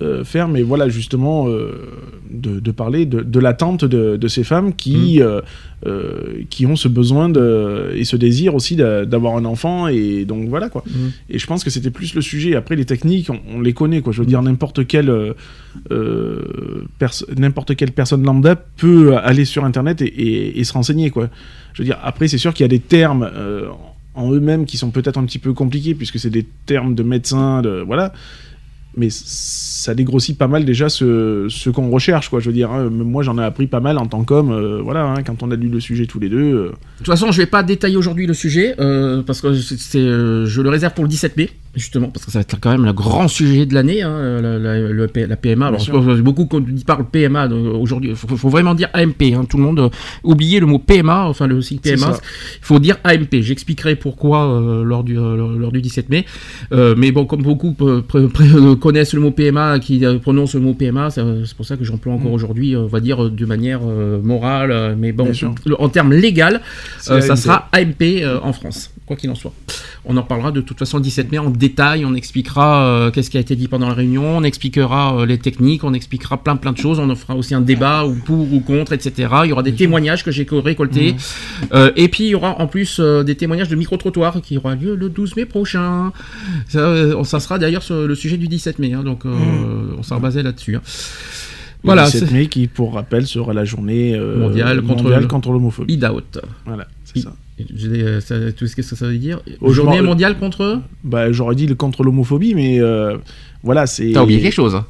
euh, 0.02 0.24
faire, 0.24 0.48
mais 0.48 0.62
voilà, 0.62 0.88
justement, 0.88 1.48
euh, 1.48 1.88
de, 2.30 2.58
de 2.58 2.70
parler 2.72 3.06
de, 3.06 3.20
de 3.20 3.38
l'attente 3.38 3.84
de, 3.84 4.16
de 4.16 4.28
ces 4.28 4.42
femmes 4.42 4.74
qui, 4.74 5.22
euh, 5.22 5.40
euh, 5.86 6.42
qui 6.50 6.66
ont 6.66 6.74
ce 6.74 6.88
besoin 6.88 7.28
de, 7.28 7.92
et 7.94 8.04
ce 8.04 8.16
désir 8.16 8.56
aussi 8.56 8.74
d'a- 8.74 9.04
d'avoir 9.06 9.36
un 9.36 9.44
enfant, 9.44 9.86
et 9.86 10.24
donc 10.24 10.48
voilà 10.48 10.68
quoi. 10.68 10.82
Mhm. 10.86 11.12
Et 11.30 11.38
je 11.38 11.46
pense 11.46 11.62
que 11.62 11.70
c'était 11.70 11.90
plus 11.92 12.14
le 12.14 12.22
sujet. 12.22 12.56
Après, 12.56 12.74
les 12.74 12.84
techniques, 12.86 13.30
on, 13.30 13.38
on 13.54 13.60
les 13.60 13.72
connaît, 13.72 14.00
quoi. 14.00 14.12
Je 14.12 14.20
veux 14.20 14.26
dire, 14.26 14.42
n'importe 14.42 14.84
quelle, 14.86 15.10
perso- 16.98 17.26
n'importe 17.36 17.76
quelle 17.76 17.92
personne 17.92 18.22
lambda 18.24 18.56
peut 18.56 19.16
aller 19.16 19.44
sur 19.44 19.64
Internet 19.64 20.02
et, 20.02 20.06
et- 20.06 20.58
et 20.58 20.64
se 20.64 20.72
renseigner, 20.72 21.10
quoi. 21.10 21.28
Je 21.72 21.82
veux 21.82 21.86
dire, 21.86 21.98
après, 22.02 22.28
c'est 22.28 22.38
sûr 22.38 22.52
qu'il 22.54 22.64
y 22.64 22.66
a 22.66 22.68
des 22.68 22.80
termes 22.80 23.30
en 24.14 24.32
eux-mêmes 24.32 24.64
qui 24.64 24.76
sont 24.76 24.90
peut-être 24.90 25.18
un 25.18 25.24
petit 25.24 25.38
peu 25.40 25.52
compliqués, 25.52 25.94
puisque 25.94 26.18
c'est 26.18 26.30
des 26.30 26.46
termes 26.66 26.94
de 26.94 27.02
médecins, 27.02 27.62
de 27.62 27.82
voilà. 27.84 28.12
Mais 28.96 29.08
ça 29.10 29.94
dégrossit 29.94 30.38
pas 30.38 30.48
mal 30.48 30.64
déjà 30.64 30.88
ce, 30.88 31.68
qu'on 31.70 31.90
recherche, 31.90 32.28
quoi. 32.28 32.40
Je 32.40 32.46
veux 32.46 32.52
dire, 32.52 32.70
hein. 32.70 32.90
Moi, 32.90 33.22
j'en 33.22 33.38
ai 33.38 33.44
appris 33.44 33.66
pas 33.66 33.80
mal 33.80 33.98
en 33.98 34.06
tant 34.06 34.24
qu'homme, 34.24 34.52
euh, 34.52 34.80
voilà, 34.82 35.04
hein, 35.04 35.22
quand 35.24 35.42
on 35.42 35.50
a 35.50 35.56
lu 35.56 35.68
le 35.68 35.80
sujet 35.80 36.06
tous 36.06 36.20
les 36.20 36.28
deux. 36.28 36.54
euh, 36.54 36.68
De 36.68 36.74
toute 36.98 37.06
façon, 37.06 37.32
je 37.32 37.38
vais 37.38 37.46
pas 37.46 37.62
détailler 37.62 37.96
aujourd'hui 37.96 38.26
le 38.26 38.34
sujet 38.34 38.74
euh, 38.78 39.22
parce 39.22 39.40
que 39.40 39.52
je 39.52 40.60
le 40.60 40.68
réserve 40.68 40.94
pour 40.94 41.04
le 41.04 41.08
17 41.08 41.36
mai 41.36 41.50
justement 41.76 42.08
parce 42.08 42.24
que 42.26 42.32
ça 42.32 42.40
va 42.40 42.42
être 42.42 42.58
quand 42.60 42.70
même 42.70 42.84
le 42.84 42.92
grand 42.92 43.28
sujet 43.28 43.66
de 43.66 43.74
l'année, 43.74 44.02
hein, 44.02 44.40
la, 44.40 45.36
PMA. 45.36 45.66
Alors, 45.66 45.80
je 45.80 46.20
beaucoup 46.20 46.46
qui 46.46 46.84
parlent 46.84 47.06
PMA 47.06 47.48
donc, 47.48 47.74
aujourd'hui, 47.80 48.10
il 48.10 48.16
faut, 48.16 48.36
faut 48.36 48.48
vraiment 48.48 48.74
dire 48.74 48.88
AMP. 48.92 49.22
Hein, 49.34 49.44
tout 49.48 49.56
le 49.56 49.62
monde 49.62 49.80
euh, 49.80 49.88
oubliez 50.22 50.60
le 50.60 50.66
mot 50.66 50.78
PMA, 50.78 51.26
enfin 51.26 51.46
le 51.46 51.60
cycle 51.62 51.82
PMA. 51.82 52.18
Il 52.60 52.64
faut 52.64 52.78
dire 52.78 52.98
AMP. 53.04 53.40
J'expliquerai 53.40 53.96
pourquoi 53.96 54.44
euh, 54.44 54.84
lors 54.84 55.04
du 55.04 55.18
euh, 55.18 55.56
lors, 55.58 55.72
du 55.72 55.80
17 55.80 56.08
mai. 56.08 56.24
Euh, 56.72 56.94
mais 56.96 57.12
bon, 57.12 57.26
comme 57.26 57.42
beaucoup 57.42 57.74
euh, 57.80 58.02
euh, 58.14 58.76
connaissent 58.76 59.14
le 59.14 59.20
mot 59.20 59.30
PMA, 59.30 59.78
qui 59.78 60.04
euh, 60.04 60.18
prononcent 60.18 60.54
le 60.54 60.60
mot 60.60 60.74
PMA, 60.74 61.10
c'est 61.10 61.22
pour 61.56 61.64
ça 61.64 61.76
que 61.76 61.84
j'emploie 61.84 62.12
encore 62.12 62.24
Mm. 62.30 62.34
aujourd'hui, 62.34 62.74
euh, 62.74 62.80
on 62.80 62.86
va 62.86 63.00
dire 63.00 63.24
euh, 63.24 63.30
de 63.30 63.46
manière 63.46 63.80
euh, 63.84 64.20
morale, 64.20 64.70
euh, 64.70 64.94
mais 64.96 65.12
bon, 65.12 65.30
en 65.78 65.88
termes 65.88 66.12
légal, 66.12 66.60
euh, 67.10 67.20
ça 67.20 67.36
sera 67.36 67.68
AMP 67.72 68.02
euh, 68.02 68.38
en 68.42 68.52
France, 68.52 68.90
quoi 69.06 69.16
qu'il 69.16 69.30
en 69.30 69.34
soit. 69.34 69.52
On 70.06 70.16
en 70.18 70.22
parlera 70.22 70.52
de 70.52 70.60
toute 70.60 70.78
façon 70.78 70.98
le 70.98 71.02
17 71.02 71.32
mai 71.32 71.38
en 71.38 71.48
détail, 71.50 72.04
on 72.04 72.14
expliquera 72.14 72.84
euh, 72.86 73.10
qu'est-ce 73.10 73.30
qui 73.30 73.38
a 73.38 73.40
été 73.40 73.56
dit 73.56 73.68
pendant 73.68 73.88
la 73.88 73.94
réunion, 73.94 74.36
on 74.36 74.42
expliquera 74.42 75.16
euh, 75.18 75.24
les 75.26 75.38
techniques, 75.38 75.82
on 75.82 75.94
expliquera 75.94 76.36
plein 76.42 76.56
plein 76.56 76.72
de 76.72 76.76
choses, 76.78 76.98
on 76.98 77.08
en 77.08 77.14
fera 77.14 77.34
aussi 77.36 77.54
un 77.54 77.62
débat 77.62 78.04
ou 78.04 78.14
pour 78.14 78.52
ou 78.52 78.60
contre, 78.60 78.92
etc. 78.92 79.28
Il 79.44 79.48
y 79.48 79.52
aura 79.52 79.62
des 79.62 79.74
témoignages 79.74 80.22
que 80.22 80.30
j'ai 80.30 80.46
récoltés, 80.50 81.12
Mhm. 81.14 81.18
Euh, 81.72 81.90
et 81.96 82.08
puis 82.08 82.24
il 82.24 82.30
y 82.30 82.34
aura 82.34 82.60
en 82.60 82.66
plus 82.66 83.00
des 83.00 83.34
témoignages 83.34 83.68
de 83.70 83.76
micro-trottoirs 83.76 84.40
qui 84.42 84.58
aura 84.58 84.74
lieu 84.74 84.94
le 84.94 85.08
12 85.08 85.36
mai 85.36 85.46
prochain. 85.46 86.12
Ça, 86.68 86.94
ça 87.24 87.40
sera 87.40 87.58
d'ailleurs 87.58 87.82
sur 87.82 88.06
le 88.06 88.14
sujet 88.14 88.36
du 88.36 88.46
17 88.48 88.78
mai, 88.78 88.92
hein, 88.92 89.02
donc 89.04 89.24
euh, 89.24 89.34
on 89.98 90.02
s'est 90.02 90.18
basé 90.20 90.42
là-dessus. 90.42 90.76
hein. 90.76 90.82
le 90.84 91.88
Voilà, 91.88 92.04
17 92.06 92.28
c'est- 92.28 92.34
mai, 92.34 92.46
qui, 92.48 92.66
pour 92.66 92.94
rappel, 92.94 93.26
sera 93.26 93.52
la 93.54 93.64
journée 93.64 94.18
Mondiale 94.18 94.82
contre 94.82 95.02
mondiale 95.04 95.22
le- 95.22 95.26
contre 95.28 95.50
l'homophobie. 95.52 95.94
Eat 95.94 96.04
out. 96.04 96.38
Voilà, 96.66 96.86
c'est 97.04 97.20
ça. 97.20 97.32
Je 97.58 97.88
dis, 97.88 98.00
euh, 98.02 98.20
ça- 98.20 98.50
sais 98.52 98.66
ce 98.66 98.74
que 98.74 98.82
ça 98.82 99.06
veut 99.06 99.16
dire 99.16 99.40
Oh, 99.60 99.72
Journée 99.72 100.00
mondiale 100.02 100.36
contre 100.38 100.80
Bah, 101.04 101.30
j'aurais 101.30 101.54
dit 101.54 101.66
le 101.66 101.74
contre 101.76 102.02
l'homophobie, 102.02 102.54
mais 102.54 102.80
euh, 102.80 103.16
voilà, 103.62 103.86
c'est. 103.86 104.10
T'as 104.12 104.22
oublié 104.24 104.40
quelque 104.40 104.52
chose. 104.54 104.74
hein? 104.74 104.86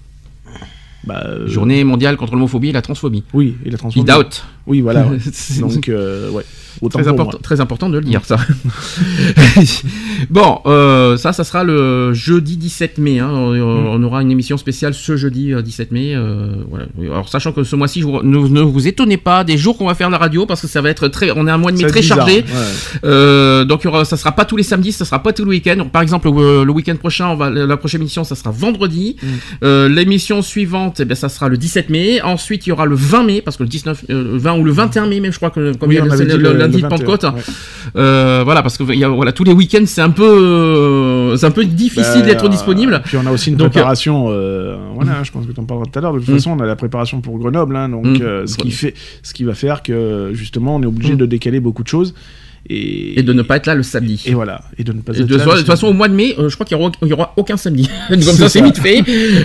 Bah, 1.06 1.22
euh, 1.26 1.46
Journée 1.46 1.84
mondiale 1.84 2.16
contre 2.16 2.32
l'homophobie 2.32 2.70
et 2.70 2.72
la 2.72 2.80
transphobie. 2.80 3.22
Oui, 3.34 3.56
et 3.66 3.70
la 3.70 3.76
transphobie. 3.76 4.10
Eat 4.10 4.16
out. 4.16 4.44
Oui, 4.66 4.80
voilà. 4.80 5.06
ouais. 5.06 5.18
C'est- 5.32 5.60
Donc, 5.74 5.88
euh, 5.88 6.30
ouais. 6.30 6.44
Autant 6.80 6.98
Très 6.98 7.08
important, 7.08 7.30
moi. 7.34 7.40
très 7.40 7.60
important 7.60 7.88
de 7.88 7.98
le 7.98 8.04
dire, 8.04 8.22
ça. 8.24 8.36
bon, 10.30 10.58
euh, 10.66 11.16
ça, 11.16 11.32
ça 11.32 11.44
sera 11.44 11.62
le 11.64 12.12
jeudi 12.14 12.56
17 12.56 12.98
mai. 12.98 13.20
hein. 13.20 13.28
On, 13.30 13.52
on 13.54 14.02
aura 14.02 14.22
une 14.22 14.30
émission 14.32 14.56
spéciale 14.56 14.92
ce 14.92 15.16
jeudi 15.16 15.52
euh, 15.52 15.62
17 15.62 15.92
mai. 15.92 16.14
euh, 16.16 16.48
voilà. 16.68 16.86
Alors, 17.12 17.28
sachant 17.28 17.52
que 17.52 17.62
ce 17.64 17.76
mois-ci, 17.76 18.04
ne, 18.04 18.20
ne 18.48 18.60
vous 18.60 18.88
étonnez 18.88 19.16
pas 19.18 19.44
des 19.44 19.56
jours 19.56 19.78
qu'on 19.78 19.86
va 19.86 19.94
faire 19.94 20.10
la 20.10 20.18
radio 20.18 20.46
parce 20.46 20.62
que 20.62 20.66
ça 20.66 20.80
va 20.80 20.90
être 20.90 21.06
très. 21.08 21.30
On 21.30 21.46
est 21.46 21.50
un 21.50 21.58
mois 21.58 21.70
de 21.72 21.78
mai 21.78 21.86
très 21.86 22.00
bizarre, 22.00 22.18
chargé. 22.26 22.44
ouais. 23.02 23.64
Donc, 23.66 23.82
il 23.82 23.86
y 23.86 23.88
aura, 23.88 24.04
ça 24.04 24.16
sera 24.16 24.32
pas 24.32 24.44
tous 24.44 24.56
les 24.56 24.62
samedis, 24.62 24.92
ça 24.92 25.04
sera 25.04 25.22
pas 25.22 25.32
tous 25.32 25.44
les 25.44 25.50
week-ends. 25.50 25.88
Par 25.92 26.02
exemple, 26.02 26.28
le, 26.30 26.64
le 26.64 26.72
week-end 26.72 26.96
prochain, 26.96 27.28
on 27.28 27.36
va, 27.36 27.50
la 27.50 27.76
prochaine 27.76 28.00
émission, 28.00 28.24
ça 28.24 28.34
sera 28.34 28.50
vendredi. 28.50 29.16
Mm. 29.62 29.86
L'émission 29.86 30.42
suivante, 30.42 31.00
eh 31.00 31.04
bien, 31.04 31.14
ça 31.14 31.28
sera 31.28 31.48
le 31.48 31.56
17 31.56 31.88
mai. 31.88 32.20
Ensuite, 32.22 32.66
il 32.66 32.70
y 32.70 32.72
aura 32.72 32.86
le 32.86 32.96
20 32.96 33.22
mai, 33.24 33.40
parce 33.42 33.56
que 33.56 33.62
le 33.62 33.68
19, 33.68 34.04
euh, 34.10 34.32
le 34.32 34.38
20 34.54 34.60
ou 34.60 34.64
le 34.64 34.72
21 34.72 35.06
mai, 35.06 35.20
même, 35.20 35.32
je 35.32 35.36
crois 35.38 35.50
que 35.50 35.76
comme 35.76 35.88
Oui, 35.88 35.96
il 35.96 35.98
y 35.98 36.00
a 36.00 36.04
le- 36.04 36.12
avait 36.12 36.24
c'est 36.24 36.30
dit 36.30 36.36
le, 36.36 36.52
le- 36.52 36.58
lundi 36.58 36.76
le 36.76 36.82
de 36.82 36.88
21, 36.88 36.88
Pentecôte. 37.06 37.24
ouais. 37.24 37.42
Euh, 37.96 38.42
voilà, 38.44 38.62
parce 38.62 38.76
que 38.78 38.84
y 38.94 39.04
a, 39.04 39.08
voilà, 39.08 39.32
tous 39.32 39.44
les 39.44 39.52
week-ends, 39.52 39.84
c'est 39.86 40.00
un 40.00 40.10
peu, 40.10 40.24
euh, 40.24 41.36
c'est 41.36 41.46
un 41.46 41.50
peu 41.50 41.64
difficile 41.64 42.20
Bah, 42.20 42.26
d'être 42.26 42.46
euh, 42.46 42.48
disponible. 42.48 43.02
Puis 43.04 43.16
on 43.16 43.26
a 43.26 43.30
aussi 43.32 43.50
une 43.50 43.56
Donc, 43.56 43.70
préparation. 43.70 44.26
euh, 44.28 44.76
voilà, 44.94 45.22
je 45.22 45.30
pense 45.32 45.46
que 45.46 45.52
tu 45.52 45.60
en 45.60 45.64
parleras 45.64 45.86
tout 45.92 45.98
à 45.98 46.02
l'heure. 46.02 46.14
De 46.14 46.18
toute 46.20 46.28
Mm. 46.28 46.34
façon, 46.34 46.50
on 46.52 46.60
a 46.60 46.66
la 46.66 46.76
préparation 46.76 47.20
pour 47.20 47.38
Grenoble, 47.38 47.76
hein, 47.76 47.88
donc 47.88 48.06
Mm. 48.06 48.22
euh, 48.22 48.46
ce 48.46 48.56
qui 48.56 48.70
fait, 48.70 48.94
ce 49.22 49.34
qui 49.34 49.44
va 49.44 49.54
faire 49.54 49.82
que 49.82 50.30
justement, 50.32 50.76
on 50.76 50.82
est 50.82 50.86
obligé 50.86 51.14
Mm. 51.14 51.18
de 51.18 51.26
décaler 51.26 51.60
beaucoup 51.60 51.82
de 51.82 51.88
choses 51.88 52.14
et 52.68 53.18
Et 53.18 53.22
de 53.22 53.32
ne 53.32 53.42
pas 53.42 53.56
être 53.56 53.66
là 53.66 53.74
le 53.74 53.82
samedi. 53.82 54.22
et 54.26 54.34
voilà 54.34 54.62
et 54.78 54.84
de 54.84 54.92
ne 54.92 55.00
pas 55.00 55.12
être 55.12 55.26
de, 55.26 55.36
là 55.36 55.44
de 55.44 55.50
toute 55.58 55.66
façon, 55.66 55.88
au 55.88 55.92
mois 55.92 56.08
de 56.08 56.14
mai, 56.14 56.34
euh, 56.38 56.48
je 56.48 56.54
crois 56.54 56.64
qu'il 56.66 56.76
y 56.76 56.80
aura, 56.80 56.90
aura 57.12 57.32
aucun 57.36 57.56
samedi. 57.56 57.88
Comme 58.08 58.20
ça, 58.20 58.48
c'est 58.48 58.62
vite 58.62 58.78
fait. 58.78 59.02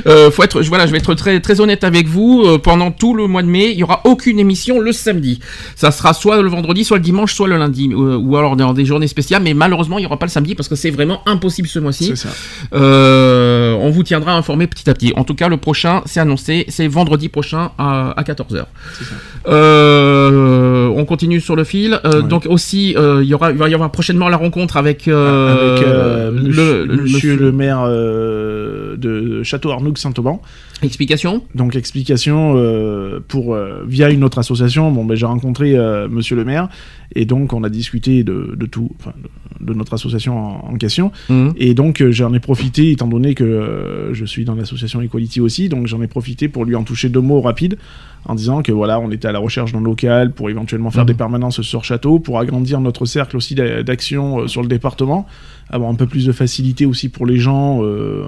Euh, 0.07 0.31
faut 0.31 0.43
être, 0.43 0.61
je- 0.61 0.69
voilà, 0.69 0.85
je 0.87 0.91
vais 0.91 0.97
être 0.97 1.13
très, 1.15 1.39
très 1.39 1.59
honnête 1.61 1.83
avec 1.83 2.07
vous. 2.07 2.43
Euh, 2.45 2.57
pendant 2.57 2.91
tout 2.91 3.13
le 3.13 3.27
mois 3.27 3.41
de 3.41 3.47
mai, 3.47 3.71
il 3.71 3.77
y 3.79 3.83
aura 3.83 4.01
aucune 4.05 4.39
émission 4.39 4.79
le 4.79 4.91
samedi. 4.91 5.39
Ça 5.75 5.91
sera 5.91 6.13
soit 6.13 6.41
le 6.41 6.49
vendredi, 6.49 6.83
soit 6.83 6.97
le 6.97 7.03
dimanche, 7.03 7.33
soit 7.33 7.47
le 7.47 7.57
lundi, 7.57 7.89
euh, 7.91 8.17
ou 8.17 8.37
alors 8.37 8.55
dans 8.55 8.73
des 8.73 8.85
journées 8.85 9.07
spéciales. 9.07 9.43
Mais 9.43 9.53
malheureusement, 9.53 9.97
il 9.99 10.03
y 10.03 10.05
aura 10.05 10.17
pas 10.17 10.25
le 10.25 10.31
samedi 10.31 10.55
parce 10.55 10.69
que 10.69 10.75
c'est 10.75 10.91
vraiment 10.91 11.21
impossible 11.27 11.67
ce 11.67 11.79
mois-ci. 11.79 12.13
c'est 12.15 12.27
ça. 12.27 12.29
On 12.71 13.89
vous 13.91 14.03
tiendra 14.03 14.33
informé 14.33 14.67
petit 14.67 14.89
à 14.89 14.93
petit. 14.93 15.13
En 15.15 15.23
tout 15.23 15.35
cas, 15.35 15.47
le 15.49 15.57
prochain, 15.57 16.01
c'est 16.05 16.19
annoncé, 16.19 16.65
c'est 16.69 16.87
vendredi 16.87 17.29
prochain 17.29 17.71
à, 17.77 18.13
14h. 18.19 18.65
C'est 18.97 19.03
ça. 19.05 19.15
Euh, 19.47 20.87
on 20.95 21.05
continue 21.05 21.39
sur 21.41 21.55
le 21.55 21.63
fil. 21.63 21.99
Ouais. 22.03 22.23
Donc 22.23 22.45
aussi, 22.49 22.95
euh, 22.97 23.08
il 23.21 23.27
y 23.27 23.33
aura, 23.33 23.51
il 23.51 23.57
va 23.57 23.67
y 23.69 23.73
avoir 23.73 23.91
prochainement 23.91 24.29
la 24.29 24.37
rencontre 24.37 24.77
avec, 24.77 25.07
euh, 25.07 25.73
Avec 25.75 25.87
euh, 25.87 26.31
le, 26.31 26.41
monsieur, 26.41 26.85
le- 26.85 26.95
monsieur 27.03 27.35
le 27.35 27.51
maire 27.51 27.81
euh, 27.85 28.95
de 28.97 29.43
Château 29.43 29.71
Arnoux 29.71 29.95
Saint-Auban. 29.95 30.41
Explication 30.81 31.43
Donc 31.55 31.75
explication 31.75 32.53
euh, 32.55 33.19
pour 33.27 33.53
euh, 33.53 33.83
via 33.87 34.09
une 34.09 34.23
autre 34.23 34.37
association. 34.37 34.91
Bon, 34.91 35.03
ben 35.05 35.15
j'ai 35.15 35.25
rencontré 35.25 35.75
euh, 35.75 36.07
Monsieur 36.07 36.35
le 36.35 36.45
maire 36.45 36.69
et 37.15 37.25
donc 37.25 37.53
on 37.53 37.63
a 37.63 37.69
discuté 37.69 38.23
de, 38.23 38.55
de 38.57 38.65
tout, 38.65 38.89
enfin 38.99 39.11
de, 39.59 39.65
de 39.65 39.73
notre 39.73 39.93
association 39.93 40.37
en, 40.37 40.73
en 40.73 40.75
question. 40.77 41.11
Mhm. 41.29 41.53
Et 41.57 41.73
donc 41.73 42.01
euh, 42.01 42.11
j'en 42.11 42.33
ai 42.33 42.39
profité, 42.39 42.91
étant 42.91 43.07
donné 43.07 43.35
que 43.35 44.09
je 44.13 44.25
suis 44.25 44.45
dans 44.45 44.55
l'association 44.55 45.01
Equality 45.01 45.41
aussi, 45.41 45.69
donc 45.69 45.87
j'en 45.87 46.01
ai 46.01 46.07
profité 46.07 46.47
pour 46.47 46.65
lui 46.65 46.75
en 46.75 46.83
toucher 46.83 47.09
deux 47.09 47.21
mots 47.21 47.41
rapides 47.41 47.77
en 48.25 48.35
disant 48.35 48.61
que 48.61 48.71
voilà, 48.73 48.99
on 48.99 49.11
était 49.11 49.27
à 49.29 49.31
la 49.31 49.39
recherche 49.39 49.71
d'un 49.71 49.81
local 49.81 50.33
pour 50.33 50.49
éventuellement 50.49 50.91
faire 50.91 51.03
Mhm. 51.03 51.07
des 51.07 51.13
permanences 51.13 51.61
sur 51.61 51.83
Château, 51.83 52.19
pour 52.19 52.37
agrandir 52.39 52.79
notre 52.81 53.05
cercle 53.05 53.37
aussi 53.37 53.55
d'a- 53.55 53.81
d'action 53.83 54.47
sur 54.47 54.61
le 54.61 54.67
département, 54.67 55.25
avoir 55.69 55.89
un 55.89 55.95
peu 55.95 56.05
plus 56.07 56.25
de 56.25 56.31
facilité 56.31 56.85
aussi 56.85 57.09
pour 57.09 57.25
les 57.25 57.37
gens 57.37 57.81
euh, 57.83 58.23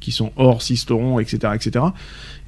qui 0.00 0.12
sont 0.12 0.32
hors 0.36 0.62
Sisteron, 0.62 1.18
etc., 1.20 1.52
etc. 1.54 1.84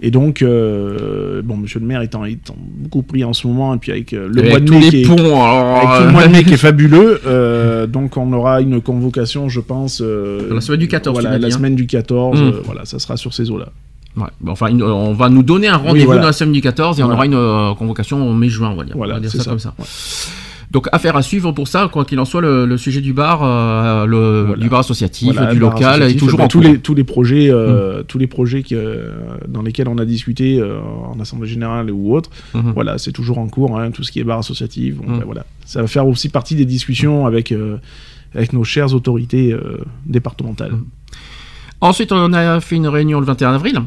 Et 0.01 0.11
donc, 0.11 0.43
euh, 0.43 1.43
bon, 1.43 1.57
Monsieur 1.57 1.79
le 1.81 1.87
Maire 1.87 2.01
étant, 2.03 2.25
étant 2.25 2.57
beaucoup 2.59 3.03
pris 3.03 3.25
en 3.25 3.33
ce 3.35 3.47
moment, 3.47 3.75
et 3.75 3.79
puis 3.79 3.93
avec 3.93 4.13
euh, 4.13 4.27
le 4.33 4.41
Avec 4.41 4.51
mois 4.51 4.61
de 4.61 4.71
mai 4.71 4.81
qui 4.89 5.03
est, 5.03 5.07
alors, 5.11 5.77
avec 5.77 5.99
tout 6.01 6.05
le 6.07 6.13
mois 6.13 6.27
de 6.27 6.33
mai 6.33 6.45
qui 6.45 6.55
est 6.55 6.57
fabuleux, 6.69 7.21
euh, 7.27 7.87
donc 7.87 8.17
on 8.17 8.33
aura 8.33 8.61
une 8.63 8.81
convocation, 8.81 9.49
je 9.49 9.61
pense. 9.61 10.01
euh, 10.03 10.53
La 10.55 10.61
semaine 10.61 10.81
du 10.81 10.89
14, 10.89 11.15
Voilà, 11.15 11.33
la 11.33 11.39
dit, 11.39 11.47
hein. 11.47 11.57
semaine 11.57 11.75
du 11.77 11.87
14, 11.87 12.41
Mm. 12.41 12.45
euh, 12.45 12.51
voilà, 12.65 12.85
ça 12.85 12.99
sera 12.99 13.17
sur 13.17 13.35
ces 13.35 13.51
eaux-là. 13.51 13.69
ouais, 14.17 14.25
bon, 14.41 14.53
enfin, 14.53 14.69
une- 14.69 14.83
on 14.83 15.13
va 15.13 15.29
nous 15.29 15.43
donner 15.43 15.69
un 15.69 15.77
rendez-vous 15.77 16.07
voilà. 16.07 16.23
dans 16.23 16.27
la 16.29 16.33
semaine 16.33 16.53
du 16.55 16.61
14 16.63 16.99
et 16.99 17.03
on 17.03 17.11
aura 17.11 17.27
une 17.27 17.35
euh, 17.35 17.75
convocation 17.75 18.29
en 18.29 18.33
mai-juin, 18.33 18.71
on 18.71 18.77
va 18.77 18.85
dire. 18.85 18.97
Voilà, 18.97 19.15
on 19.15 19.17
va 19.17 19.21
dire 19.21 19.31
ça, 19.31 19.39
ça. 19.43 19.51
comme 19.51 19.59
ça. 19.59 19.75
Ouais. 19.79 19.85
Donc 20.73 20.89
affaire 20.91 21.17
à 21.17 21.23
suivre 21.23 21.53
pour 21.53 21.69
ça, 21.69 21.91
quoi 21.93 22.07
qu'il 22.07 22.19
en 22.19 22.25
soit, 22.25 22.41
le, 22.41 22.65
le 22.65 22.79
sujet 22.79 23.03
du 23.03 23.13
bar, 23.13 23.43
euh, 23.43 24.07
le, 24.07 24.45
Voilà. 24.47 24.63
du 24.63 24.71
bar 24.71 24.81
associatif, 24.81 25.35
Voilà, 25.35 25.53
du 25.53 25.61
bar 25.61 25.75
local, 25.75 25.85
est 25.87 26.05
associatif, 26.07 26.21
toujours 26.21 26.39
bah, 26.39 26.45
en 26.45 26.49
tous 26.49 26.61
cours. 26.63 26.71
les 26.71 26.79
tous 26.79 26.95
les 26.95 27.05
projets, 27.05 27.51
euh, 27.51 28.03
tous 28.03 28.17
les 28.19 28.27
projets 28.27 28.65
dans 29.49 29.61
lesquels 29.61 29.89
on 29.89 29.99
a 29.99 30.07
discuté 30.07 30.59
euh, 30.59 30.81
en 30.81 31.21
assemblée 31.21 31.47
générale 31.49 31.91
ou 31.91 32.17
autre. 32.17 32.31
Mhm. 32.55 32.73
Voilà, 32.73 32.97
c'est 32.97 33.13
toujours 33.13 33.37
en 33.37 33.49
cours, 33.49 33.79
hein, 33.79 33.91
tout 33.91 34.03
ce 34.03 34.11
qui 34.11 34.19
est 34.21 34.25
bar 34.25 34.39
associatif. 34.39 34.97
Bon, 34.97 35.19
ben 35.19 35.25
voilà, 35.27 35.45
ça 35.67 35.83
va 35.83 35.87
faire 35.89 36.07
aussi 36.07 36.31
partie 36.31 36.55
des 36.55 36.65
discussions 36.65 37.27
avec 37.27 37.55
avec 38.35 38.55
nos 38.55 38.65
chères 38.65 38.95
autorités 38.95 39.55
départementales. 40.07 40.73
Ensuite, 41.83 42.13
on 42.13 42.33
a 42.33 42.61
fait 42.61 42.77
une 42.77 42.89
réunion 42.89 43.21
le 43.21 43.27
21 43.27 43.53
avril. 43.55 43.83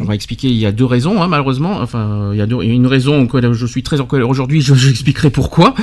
On 0.00 0.04
va 0.04 0.14
expliquer, 0.14 0.48
il 0.48 0.56
y 0.56 0.64
a 0.64 0.72
deux 0.72 0.86
raisons, 0.86 1.22
hein, 1.22 1.28
malheureusement. 1.28 1.80
Enfin, 1.82 2.30
il 2.32 2.38
y 2.38 2.40
a 2.40 2.46
deux- 2.46 2.62
il 2.62 2.68
y 2.68 2.70
a 2.70 2.74
une 2.74 2.86
raison 2.86 3.26
que 3.26 3.52
je 3.52 3.66
suis 3.66 3.82
très 3.82 4.00
en 4.00 4.06
colère 4.06 4.28
aujourd'hui, 4.30 4.62
je- 4.62 4.74
j'expliquerai 4.74 5.28
pourquoi. 5.30 5.74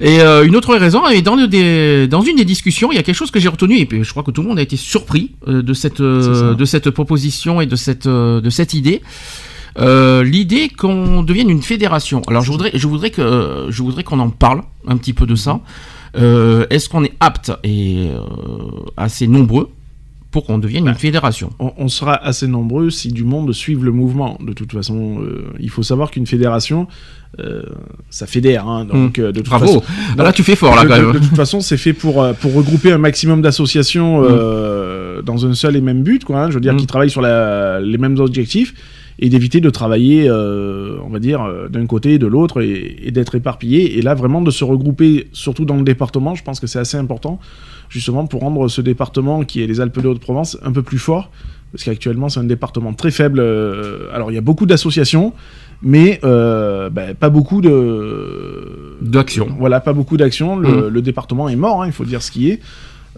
Et 0.00 0.20
euh, 0.20 0.44
une 0.46 0.54
autre 0.54 0.76
raison, 0.76 1.08
et 1.08 1.20
dans, 1.20 1.34
le 1.34 1.48
des- 1.48 2.06
dans 2.06 2.20
une 2.20 2.36
des 2.36 2.44
discussions, 2.44 2.92
il 2.92 2.94
y 2.94 2.98
a 2.98 3.02
quelque 3.02 3.16
chose 3.16 3.32
que 3.32 3.40
j'ai 3.40 3.48
retenu, 3.48 3.78
et 3.78 3.86
puis 3.86 4.04
je 4.04 4.10
crois 4.10 4.22
que 4.22 4.30
tout 4.30 4.42
le 4.42 4.48
monde 4.48 4.58
a 4.60 4.62
été 4.62 4.76
surpris 4.76 5.32
euh, 5.48 5.62
de, 5.62 5.74
cette, 5.74 6.00
euh, 6.00 6.54
de 6.54 6.64
cette 6.64 6.90
proposition 6.90 7.60
et 7.60 7.66
de 7.66 7.74
cette, 7.76 8.06
euh, 8.06 8.40
de 8.40 8.50
cette 8.50 8.72
idée. 8.72 9.02
Euh, 9.80 10.22
l'idée 10.22 10.68
qu'on 10.68 11.24
devienne 11.24 11.50
une 11.50 11.62
fédération. 11.62 12.22
Alors 12.28 12.42
je 12.44 12.52
voudrais, 12.52 12.70
je 12.74 12.86
voudrais 12.86 13.10
que, 13.10 13.66
je 13.68 13.82
voudrais 13.82 14.04
qu'on 14.04 14.20
en 14.20 14.30
parle 14.30 14.62
un 14.86 14.96
petit 14.96 15.12
peu 15.12 15.26
de 15.26 15.34
ça. 15.34 15.58
Euh, 16.16 16.64
Est-ce 16.70 16.88
qu'on 16.88 17.02
est 17.02 17.14
apte 17.18 17.50
et 17.64 18.06
euh, 18.12 18.20
assez 18.96 19.26
nombreux 19.26 19.70
pour 20.34 20.44
qu'on 20.46 20.58
devienne 20.58 20.88
une 20.88 20.94
fédération. 20.96 21.50
on, 21.60 21.70
on 21.78 21.86
sera 21.86 22.14
assez 22.16 22.48
nombreux 22.48 22.90
si 22.90 23.12
du 23.12 23.22
monde 23.22 23.52
suive 23.52 23.84
le 23.84 23.92
mouvement. 23.92 24.36
De 24.44 24.52
toute 24.52 24.72
façon, 24.72 25.20
euh, 25.22 25.44
il 25.60 25.70
faut 25.70 25.84
savoir 25.84 26.10
qu'une 26.10 26.26
fédération, 26.26 26.88
euh, 27.38 27.62
ça 28.10 28.26
fédère. 28.26 28.66
hein, 28.66 28.84
donc, 28.84 29.20
euh, 29.20 29.30
de 29.30 29.38
toute 29.38 29.46
Bravo. 29.48 29.66
façon, 29.66 29.82
Ah, 30.18 30.24
là, 30.24 30.32
tu 30.32 30.42
fais 30.42 30.56
fort, 30.56 30.74
là, 30.74 30.82
de, 30.82 30.88
quand 30.88 31.12
de- 31.12 31.18
toute 31.20 31.36
façon, 31.36 31.60
c'est 31.60 31.76
fait 31.76 31.92
pour, 31.92 32.14
pour 32.40 32.52
regrouper 32.52 32.90
un 32.90 32.98
maximum 32.98 33.42
d'associations 33.42 34.24
euh, 34.24 35.22
dans 35.22 35.46
un 35.46 35.54
seul 35.54 35.76
et 35.76 35.80
même 35.80 36.02
but, 36.02 36.24
quoi. 36.24 36.40
hein, 36.42 36.48
je 36.50 36.54
veux 36.54 36.60
dire, 36.60 36.74
Mm. 36.74 36.78
qui 36.78 36.86
travaillent 36.88 37.10
sur 37.10 37.20
la- 37.22 37.80
les 37.80 37.96
mêmes 37.98 38.18
objectifs 38.18 38.74
et 39.20 39.28
d'éviter 39.28 39.60
de 39.60 39.70
travailler, 39.70 40.26
euh, 40.28 40.96
on 41.06 41.10
va 41.10 41.20
dire, 41.20 41.40
d'un 41.70 41.86
côté 41.86 42.14
et 42.14 42.18
de 42.18 42.26
l'autre 42.26 42.60
et, 42.60 42.96
et 43.06 43.12
d'être 43.12 43.36
éparpillé. 43.36 43.96
Et 43.98 44.02
là, 44.02 44.14
vraiment, 44.14 44.42
de 44.42 44.50
se 44.50 44.64
regrouper, 44.64 45.28
surtout 45.32 45.64
dans 45.64 45.76
le 45.76 45.84
département, 45.84 46.34
je 46.34 46.42
pense 46.42 46.58
que 46.58 46.66
c'est 46.66 46.80
assez 46.80 46.96
important, 46.96 47.38
justement, 47.94 48.26
pour 48.26 48.40
rendre 48.40 48.66
ce 48.68 48.80
département 48.80 49.44
qui 49.44 49.62
est 49.62 49.66
les 49.68 49.80
Alpes 49.80 50.00
de 50.00 50.08
Haute-Provence 50.08 50.58
un 50.64 50.72
peu 50.72 50.82
plus 50.82 50.98
fort. 50.98 51.30
Parce 51.72 51.84
qu'actuellement, 51.84 52.28
c'est 52.28 52.40
un 52.40 52.44
département 52.44 52.92
très 52.92 53.10
faible. 53.10 53.38
euh, 53.40 54.08
alors, 54.14 54.30
il 54.30 54.34
y 54.34 54.38
a 54.38 54.40
beaucoup 54.40 54.66
d'associations, 54.66 55.32
mais 55.82 56.20
euh, 56.24 56.90
ben, 56.90 57.14
pas 57.14 57.30
beaucoup 57.30 57.60
de 57.60 58.96
D'action. 59.00 59.48
Voilà, 59.58 59.80
pas 59.80 59.92
beaucoup 59.92 60.16
d'actions. 60.16 60.56
Le, 60.56 60.68
Mm. 60.68 60.88
le 60.88 61.02
département 61.02 61.48
est 61.48 61.56
mort, 61.56 61.82
hein, 61.82 61.86
il 61.86 61.92
faut 61.92 62.04
dire 62.04 62.22
ce 62.22 62.30
qui 62.30 62.50
est. 62.50 62.60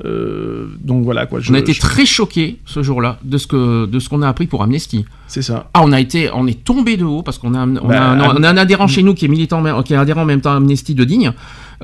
Euh, 0.04 0.66
donc 0.82 1.04
voilà 1.04 1.24
quoi. 1.26 1.40
Je, 1.40 1.50
on 1.50 1.54
a 1.54 1.58
été 1.58 1.72
je- 1.72 1.80
très 1.80 2.04
choqués 2.04 2.58
ce 2.66 2.82
jour-là 2.82 3.18
de 3.24 3.38
ce 3.38 3.46
que 3.46 3.86
de 3.86 3.98
ce 3.98 4.08
qu'on 4.08 4.20
a 4.22 4.28
appris 4.28 4.46
pour 4.46 4.62
Amnesty. 4.62 5.04
C'est 5.26 5.42
ça. 5.42 5.70
Ah, 5.74 5.80
on 5.84 5.92
a 5.92 6.00
été, 6.00 6.30
on 6.34 6.46
est 6.46 6.62
tombé 6.64 6.96
de 6.96 7.04
haut 7.04 7.22
parce 7.22 7.38
qu'on 7.38 7.54
a, 7.54 7.64
on, 7.66 7.88
Bah, 7.88 8.00
a, 8.00 8.10
un, 8.10 8.20
Am- 8.20 8.34
on 8.38 8.42
a 8.42 8.48
un 8.50 8.56
adhérent 8.56 8.86
chez 8.88 9.02
nous 9.02 9.14
qui 9.14 9.24
est 9.24 9.28
militant, 9.28 9.62
qui 9.82 9.94
est 9.94 9.96
adhérent 9.96 10.22
en 10.22 10.26
même 10.26 10.40
temps 10.42 10.52
à 10.52 10.56
Amnesty 10.56 10.94
de 10.94 11.04
Digne. 11.04 11.32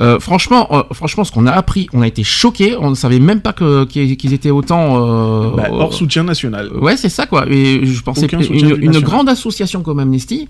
Euh, 0.01 0.19
franchement, 0.21 0.69
euh, 0.71 0.83
franchement, 0.93 1.23
ce 1.25 1.33
qu'on 1.33 1.47
a 1.47 1.51
appris, 1.53 1.87
on 1.93 2.01
a 2.03 2.07
été 2.07 2.23
choqués. 2.23 2.77
On 2.79 2.91
ne 2.91 2.95
savait 2.95 3.19
même 3.19 3.41
pas 3.41 3.53
que 3.53 3.85
qu'ils 3.85 4.33
étaient 4.33 4.51
autant. 4.51 5.51
Bah, 5.57 5.69
hors 5.71 5.93
soutien 5.93 6.25
national. 6.25 6.71
Ouais, 6.75 6.97
c'est 6.97 7.09
ça 7.09 7.27
quoi. 7.27 7.47
Et 7.49 7.85
je 7.85 8.03
pensais 8.03 8.27
une, 8.27 8.83
une 8.83 9.01
grande 9.01 9.29
association 9.29 9.83
comme 9.83 9.99
Amnesty, 10.01 10.49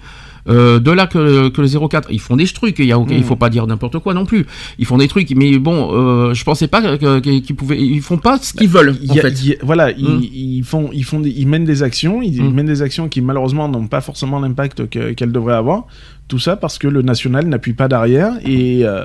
euh, 0.49 0.80
de 0.80 0.90
là 0.90 1.06
que, 1.06 1.49
que 1.50 1.61
le 1.61 1.68
04, 1.88 2.08
ils 2.11 2.20
font 2.20 2.37
des 2.37 2.46
trucs. 2.46 2.78
Il 2.80 2.87
y 2.87 2.92
a, 2.92 2.99
aucun- 2.99 3.14
il 3.14 3.20
Mm. 3.20 3.25
faut 3.25 3.37
pas 3.37 3.49
dire 3.50 3.66
n'importe 3.66 3.99
quoi 4.00 4.12
non 4.14 4.25
plus. 4.26 4.44
Ils 4.78 4.87
font 4.87 4.99
des 4.99 5.06
trucs, 5.08 5.30
mais 5.37 5.58
bon, 5.58 5.90
euh, 5.92 6.34
je 6.34 6.42
pensais 6.44 6.66
pas 6.68 6.99
qu'ils 7.20 7.54
pouvaient. 7.56 7.80
Ils 7.80 8.00
font 8.02 8.18
pas 8.18 8.38
ce 8.38 8.52
qu'ils 8.52 8.68
veulent 8.68 8.96
Il 9.02 9.12
en 9.12 9.14
y 9.14 9.18
a- 9.20 9.22
fait. 9.22 9.42
y 9.44 9.56
voilà, 9.62 9.90
ils, 9.92 10.04
Mm. 10.04 10.20
ils 10.32 10.62
font, 10.64 10.90
ils 10.92 11.04
font, 11.04 11.20
des- 11.20 11.30
ils 11.30 11.46
mènent 11.46 11.64
des 11.64 11.82
actions, 11.82 12.22
ils, 12.22 12.34
ils 12.37 12.42
Mm. 12.42 12.54
mènent 12.54 12.66
des 12.66 12.82
actions 12.82 13.08
qui 13.08 13.20
malheureusement 13.20 13.68
n'ont 13.68 13.87
pas 13.87 14.00
forcément 14.00 14.40
l'impact 14.40 14.88
que- 14.88 15.12
qu'elles 15.12 15.32
devraient 15.32 15.54
avoir. 15.54 15.87
Tout 16.28 16.38
ça 16.38 16.56
parce 16.56 16.78
que 16.78 16.88
le 16.88 17.02
national 17.02 17.46
n'appuie 17.46 17.75
pas 17.75 17.88
derrière 17.88 18.32
et 18.44 18.84
euh, 18.84 19.04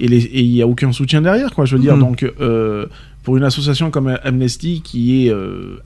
et 0.00 0.06
il 0.06 0.54
y 0.54 0.62
a 0.62 0.66
aucun 0.68 0.92
soutien 0.92 1.20
derrière, 1.20 1.52
quoi. 1.52 1.64
Je 1.64 1.74
veux 1.74 1.82
dire, 1.82 1.98
donc 1.98 2.22
euh, 2.40 2.86
pour 3.24 3.36
une 3.36 3.42
association 3.42 3.90
comme 3.90 4.16
Amnesty 4.22 4.80
qui 4.84 5.26
est 5.26 5.32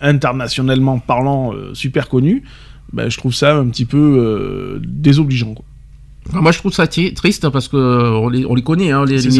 internationalement 0.03 0.99
parlant 0.99 1.53
super 1.73 2.09
connue, 2.09 2.43
bah, 2.93 3.09
je 3.09 3.17
trouve 3.19 3.35
ça 3.35 3.57
un 3.57 3.67
petit 3.69 3.85
peu 3.85 3.97
euh, 3.99 4.81
désobligeant. 4.85 5.55
Quoi. 5.55 5.65
Moi, 6.41 6.53
je 6.53 6.59
trouve 6.59 6.73
ça 6.73 6.87
tri- 6.87 7.15
triste 7.15 7.49
parce 7.49 7.67
que 7.67 7.77
euh, 7.77 8.11
on 8.13 8.29
les, 8.29 8.47
on 8.47 8.55
les 8.55 8.63
connaît, 8.63 8.93
hein, 8.93 9.05
les, 9.05 9.21
C'est 9.21 9.31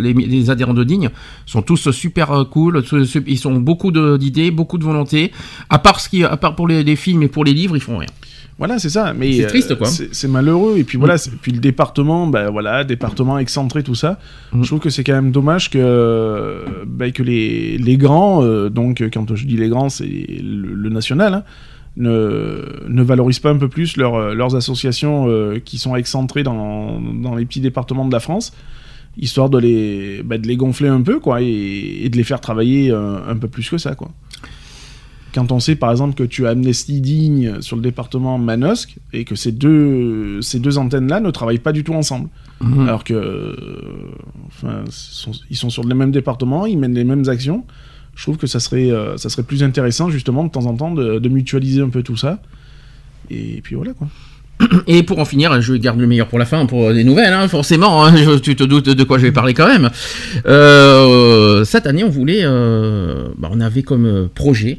les, 0.00 0.14
les- 0.14 0.50
adhérents 0.50 0.72
de 0.74 0.82
Digne 0.84 1.10
sont 1.44 1.60
tous 1.62 1.90
super 1.90 2.30
euh, 2.32 2.44
cool. 2.44 2.82
tous- 2.82 3.18
Ils 3.26 3.48
ont 3.48 3.56
beaucoup 3.60 3.92
d'idées, 3.92 4.50
beaucoup 4.50 4.78
de 4.78 4.84
volonté. 4.84 5.30
À 5.68 5.78
part 5.78 6.00
ce 6.00 6.08
qui, 6.08 6.24
à 6.24 6.36
part 6.38 6.54
pour 6.56 6.68
les, 6.68 6.96
films 6.96 7.22
et 7.22 7.28
pour 7.28 7.44
les 7.44 7.52
livres, 7.52 7.76
ils 7.76 7.82
font 7.82 7.98
rien. 7.98 8.08
Voilà, 8.56 8.78
c'est 8.78 8.88
ça. 8.88 9.12
Mais 9.12 9.32
C'est 9.32 9.44
euh, 9.44 9.48
triste, 9.48 9.74
quoi. 9.74 9.88
C'est 9.88 10.28
malheureux. 10.28 10.78
Et 10.78 10.84
puis 10.84 10.96
voilà, 10.96 11.18
c'est- 11.18 11.32
puis 11.42 11.52
le 11.52 11.58
département, 11.58 12.28
bah 12.28 12.48
voilà, 12.50 12.82
département 12.84 13.36
excentré, 13.38 13.82
tout 13.82 13.96
ça. 13.96 14.18
Mm. 14.52 14.62
Je 14.62 14.66
trouve 14.68 14.80
que 14.80 14.90
c'est 14.90 15.04
quand 15.04 15.12
même 15.14 15.32
dommage 15.32 15.68
que 15.70 16.64
bah, 16.86 17.10
que 17.10 17.22
les 17.22 17.76
les 17.78 17.96
grands, 17.98 18.42
euh, 18.42 18.70
donc 18.70 19.02
quand 19.12 19.34
je 19.34 19.44
dis 19.44 19.56
les 19.58 19.68
grands, 19.68 19.88
c'est 19.90 20.06
le, 20.06 20.72
le 20.74 20.88
national. 20.88 21.34
hein, 21.34 21.42
ne, 21.96 22.84
ne 22.88 23.02
valorisent 23.02 23.38
pas 23.38 23.50
un 23.50 23.56
peu 23.56 23.68
plus 23.68 23.96
leurs 23.96 24.34
leurs 24.34 24.56
associations 24.56 25.26
euh, 25.28 25.58
qui 25.64 25.78
sont 25.78 25.94
excentrées 25.96 26.42
dans, 26.42 27.00
dans 27.00 27.34
les 27.34 27.44
petits 27.44 27.60
départements 27.60 28.06
de 28.06 28.12
la 28.12 28.20
France, 28.20 28.52
histoire 29.16 29.48
de 29.50 29.58
les, 29.58 30.22
bah, 30.24 30.38
de 30.38 30.46
les 30.48 30.56
gonfler 30.56 30.88
un 30.88 31.02
peu, 31.02 31.20
quoi, 31.20 31.40
et, 31.40 32.00
et 32.04 32.08
de 32.08 32.16
les 32.16 32.24
faire 32.24 32.40
travailler 32.40 32.90
euh, 32.90 33.18
un 33.28 33.36
peu 33.36 33.48
plus 33.48 33.68
que 33.70 33.78
ça, 33.78 33.94
quoi. 33.94 34.10
Quand 35.34 35.50
on 35.50 35.58
sait 35.58 35.74
par 35.74 35.90
exemple 35.90 36.14
que 36.14 36.22
tu 36.22 36.46
as 36.46 36.50
Amnesty 36.50 37.00
Digne 37.00 37.60
sur 37.60 37.74
le 37.74 37.82
département 37.82 38.38
Manosque 38.38 38.94
et 39.12 39.24
que 39.24 39.34
ces 39.34 39.50
deux, 39.50 40.40
ces 40.42 40.60
deux 40.60 40.78
antennes-là 40.78 41.18
ne 41.18 41.30
travaillent 41.32 41.58
pas 41.58 41.72
du 41.72 41.82
tout 41.82 41.94
ensemble. 41.94 42.28
Mhm. 42.60 42.86
Alors 42.86 43.02
que, 43.02 43.14
euh, 43.14 43.56
enfin, 44.46 44.84
sont- 44.90 45.32
ils 45.50 45.56
sont 45.56 45.70
sur 45.70 45.82
le 45.82 45.92
même 45.96 46.12
département, 46.12 46.66
ils 46.66 46.78
mènent 46.78 46.94
les 46.94 47.02
mêmes 47.02 47.28
actions. 47.28 47.64
Je 48.16 48.22
trouve 48.22 48.36
que 48.36 48.46
ça 48.46 48.60
serait, 48.60 48.90
euh, 48.90 49.16
ça 49.16 49.28
serait 49.28 49.42
plus 49.42 49.62
intéressant 49.62 50.10
justement 50.10 50.44
de 50.44 50.50
temps 50.50 50.66
en 50.66 50.74
temps 50.74 50.92
de, 50.92 51.28
mutualiser 51.28 51.80
un 51.80 51.88
peu 51.88 52.02
tout 52.02 52.16
ça. 52.16 52.40
Et 53.30 53.60
puis 53.62 53.74
voilà 53.74 53.92
quoi. 53.92 54.08
Et 54.86 55.02
pour 55.02 55.18
en 55.18 55.24
finir, 55.24 55.60
je 55.60 55.74
garde 55.74 55.98
le 55.98 56.06
meilleur 56.06 56.28
pour 56.28 56.38
la 56.38 56.44
fin, 56.44 56.64
pour 56.66 56.92
des 56.92 57.02
nouvelles, 57.02 57.32
hein, 57.32 57.48
forcément. 57.48 58.04
hein, 58.04 58.14
tu 58.40 58.54
te 58.54 58.62
doutes 58.62 58.88
de 58.88 59.04
quoi 59.04 59.18
je 59.18 59.24
vais 59.24 59.32
parler 59.32 59.52
quand 59.52 59.66
même. 59.66 59.90
Euh, 60.46 61.64
cette 61.64 61.86
année, 61.86 62.04
on 62.04 62.10
voulait, 62.10 62.42
euh, 62.44 63.28
bah, 63.36 63.48
on 63.50 63.60
avait 63.60 63.82
comme 63.82 64.28
projet. 64.32 64.78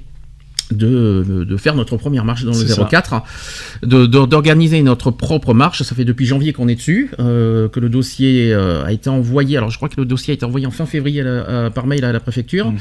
De, 0.72 1.46
faire 1.58 1.76
notre 1.76 1.96
première 1.96 2.26
marche 2.26 2.44
dans 2.44 2.52
le 2.52 2.58
C'est 2.58 2.68
ça. 2.74 2.84
04, 2.90 3.22
de- 3.84 4.06
de- 4.08 4.26
d'organiser 4.26 4.82
notre 4.82 5.12
propre 5.12 5.54
marche. 5.54 5.84
Ça 5.84 5.94
fait 5.96 6.06
depuis 6.06 6.26
janvier 6.26 6.54
qu'on 6.54 6.68
est 6.68 6.76
dessus, 6.76 7.12
euh, 7.20 7.70
que 7.70 7.80
le 7.80 7.88
dossier 7.90 8.52
euh, 8.54 8.84
a 8.84 8.92
été 8.92 9.10
envoyé. 9.10 9.58
Alors 9.58 9.70
je 9.70 9.78
crois 9.78 9.90
que 9.90 9.96
le 10.00 10.06
dossier 10.06 10.32
a 10.32 10.36
été 10.36 10.44
envoyé 10.46 10.66
en 10.66 10.72
fin 10.72 10.86
février 10.86 11.22
à 11.22 11.24
la- 11.24 11.66
à- 11.66 11.70
par 11.70 11.86
mail 11.86 12.04
à 12.04 12.12
la 12.12 12.20
préfecture, 12.20 12.72
Mhm. 12.72 12.78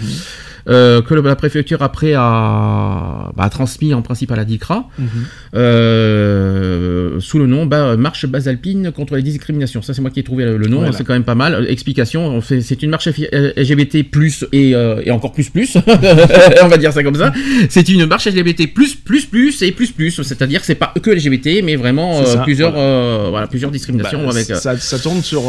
euh, 0.68 1.02
que 1.02 1.12
le- 1.14 1.20
la 1.20 1.36
préfecture 1.36 1.82
après 1.82 2.14
a, 2.14 3.32
bah, 3.36 3.44
a 3.44 3.50
transmis 3.50 3.92
en 3.92 4.00
principe 4.02 4.32
à 4.32 4.36
la 4.36 4.44
DICRA 4.46 4.88
Mhm. 4.98 5.06
euh, 5.54 7.20
sous 7.20 7.38
le 7.38 7.46
nom 7.46 7.66
bah, 7.66 7.96
Marche 7.96 8.26
Basalpine 8.26 8.92
contre 8.92 9.16
les 9.16 9.22
discriminations. 9.22 9.82
Ça, 9.82 9.94
c'est 9.94 10.00
moi 10.02 10.10
qui 10.10 10.20
ai 10.20 10.24
trouvé 10.24 10.44
le, 10.44 10.56
le 10.56 10.66
nom, 10.68 10.78
Voilà. 10.78 10.92
c'est 10.92 11.04
quand 11.04 11.12
même 11.12 11.24
pas 11.24 11.34
mal. 11.34 11.54
Euh, 11.54 11.66
Explication, 11.68 12.40
c'est 12.40 12.82
une 12.82 12.90
marche 12.90 13.08
euh, 13.08 13.52
LGBT 13.56 14.02
plus 14.04 14.44
et, 14.52 14.74
euh, 14.74 15.02
et 15.04 15.10
encore 15.10 15.32
plus 15.32 15.50
plus, 15.50 15.76
on 16.62 16.68
va 16.68 16.76
dire 16.78 16.92
ça 16.92 17.02
comme 17.02 17.14
ça. 17.16 17.32
C'est 17.74 17.88
une 17.88 18.06
marche 18.06 18.26
LGBT 18.28 18.72
plus 18.72 18.94
plus 18.94 19.26
plus 19.26 19.62
et 19.62 19.72
plus 19.72 19.90
plus, 19.90 20.22
c'est-à-dire 20.22 20.60
que 20.60 20.66
c'est 20.66 20.74
pas 20.76 20.92
que 21.02 21.10
LGBT, 21.10 21.62
mais 21.64 21.76
vraiment 21.76 22.20
euh, 22.20 22.24
ça, 22.24 22.38
plusieurs, 22.42 22.70
voilà. 22.72 22.84
euh, 22.86 23.26
voilà, 23.30 23.46
plusieurs 23.48 23.70
discriminations 23.72 24.22
Bah, 24.24 24.30
avec. 24.30 24.48
euh, 24.50 24.54
ça, 24.54 24.76
ça 24.78 24.98
tourne 24.98 25.22
sur, 25.22 25.42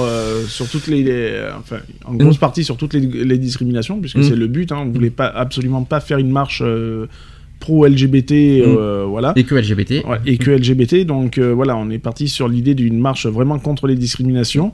sur 0.48 0.68
toutes 0.68 0.88
les, 0.88 1.04
les- 1.04 1.42
enfin, 1.60 1.78
en 2.06 2.16
grosse 2.16 2.38
partie 2.38 2.64
sur 2.64 2.78
toutes 2.78 2.94
les, 2.96 3.02
les 3.02 3.38
discriminations, 3.38 4.00
puisque 4.00 4.18
Mm. 4.18 4.24
c'est 4.24 4.36
le 4.36 4.48
but. 4.48 4.72
Hein, 4.72 4.84
on 4.88 4.90
voulait 4.92 5.10
pas 5.12 5.28
absolument 5.28 5.84
pas 5.84 6.00
faire 6.00 6.18
une 6.18 6.32
marche 6.32 6.64
pro 7.60 7.86
LGBT, 7.88 8.32
euh, 8.62 9.06
voilà. 9.08 9.34
et 9.36 9.44
que 9.44 9.56
LGBT. 9.56 10.04
Ouais, 10.06 10.18
et 10.26 10.38
que 10.38 10.52
LGBT. 10.52 11.06
Donc 11.06 11.38
euh, 11.38 11.54
voilà, 11.54 11.76
on 11.78 11.90
est 11.90 12.00
parti 12.00 12.28
sur 12.28 12.48
l'idée 12.48 12.76
d'une 12.76 13.00
marche 13.00 13.26
vraiment 13.28 13.60
contre 13.60 13.88
les 13.88 13.96
discriminations, 13.96 14.74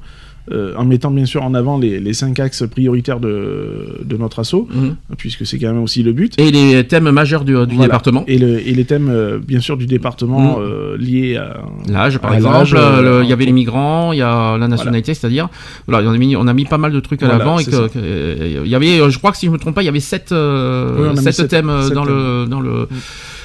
euh, 0.51 0.73
en 0.77 0.85
mettant 0.85 1.11
bien 1.11 1.25
sûr 1.25 1.43
en 1.43 1.53
avant 1.53 1.77
les, 1.77 1.99
les 1.99 2.13
cinq 2.13 2.39
axes 2.39 2.63
prioritaires 2.69 3.19
de, 3.19 3.99
de 4.03 4.17
notre 4.17 4.39
assaut, 4.39 4.67
Mhm. 4.73 4.95
puisque 5.17 5.45
c'est 5.45 5.59
quand 5.59 5.71
même 5.73 5.83
aussi 5.83 6.01
le 6.03 6.13
but. 6.13 6.33
Et 6.39 6.51
les 6.51 6.83
thèmes 6.85 7.09
majeurs 7.11 7.43
du, 7.45 7.51
du 7.53 7.57
Voilà. 7.75 7.83
département. 7.83 8.23
Et, 8.27 8.37
le- 8.37 8.59
et 8.67 8.73
les 8.73 8.85
thèmes, 8.85 9.09
euh, 9.09 9.37
bien 9.39 9.59
sûr, 9.59 9.77
du 9.77 9.85
département 9.85 10.57
Mm. 10.57 10.61
euh, 10.61 10.97
liés 10.97 11.37
à. 11.37 11.57
L'âge, 11.89 12.17
par 12.19 12.31
à 12.31 12.35
exemple, 12.35 12.73
le- 12.75 13.21
il 13.23 13.29
y 13.29 13.33
avait 13.33 13.45
les 13.45 13.51
migrants, 13.51 14.13
il 14.13 14.17
y 14.19 14.21
a 14.21 14.57
la 14.57 14.67
nationalité, 14.67 15.13
c'est-à-dire, 15.13 15.49
voilà, 15.87 16.07
on 16.09 16.13
a, 16.13 16.17
mis, 16.17 16.35
on 16.35 16.47
a 16.47 16.53
mis 16.53 16.65
pas 16.65 16.77
mal 16.77 16.91
de 16.91 16.99
trucs 16.99 17.21
à 17.23 17.27
l'avant 17.27 17.59
et 17.59 17.65
que, 17.65 17.87
que- 17.87 18.65
y 18.67 18.75
avait, 18.75 19.09
je 19.11 19.17
crois 19.17 19.31
que 19.31 19.37
si 19.37 19.45
je 19.45 19.51
me 19.51 19.57
trompe 19.57 19.75
pas, 19.75 19.83
il 19.83 19.85
y 19.85 19.89
avait 19.89 19.99
sept, 19.99 20.31
euh, 20.31 21.11
Oui, 21.13 21.17
sept 21.31 21.47
thèmes 21.49 21.71
sept 21.83 21.93
dans 21.93 22.05
thèmes. 22.05 22.13
le, 22.15 22.45
dans 22.47 22.59
le, 22.61 22.71
Mm. 22.71 22.87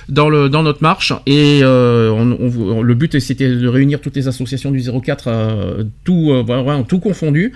Dans 0.08 0.28
le, 0.28 0.48
dans 0.48 0.62
notre 0.62 0.82
marche 0.82 1.12
et 1.26 1.60
euh, 1.62 2.10
on- 2.10 2.36
on- 2.40 2.82
le 2.82 2.94
but 2.94 3.18
c'était 3.18 3.48
de 3.48 3.66
réunir 3.68 4.00
toutes 4.00 4.16
les 4.16 4.28
associations 4.28 4.70
du 4.70 4.80
04, 4.82 5.24
euh, 5.28 5.84
tout, 6.04 6.30
euh, 6.30 6.42
voilà, 6.46 6.82
tout 6.88 6.98
confondu, 7.00 7.52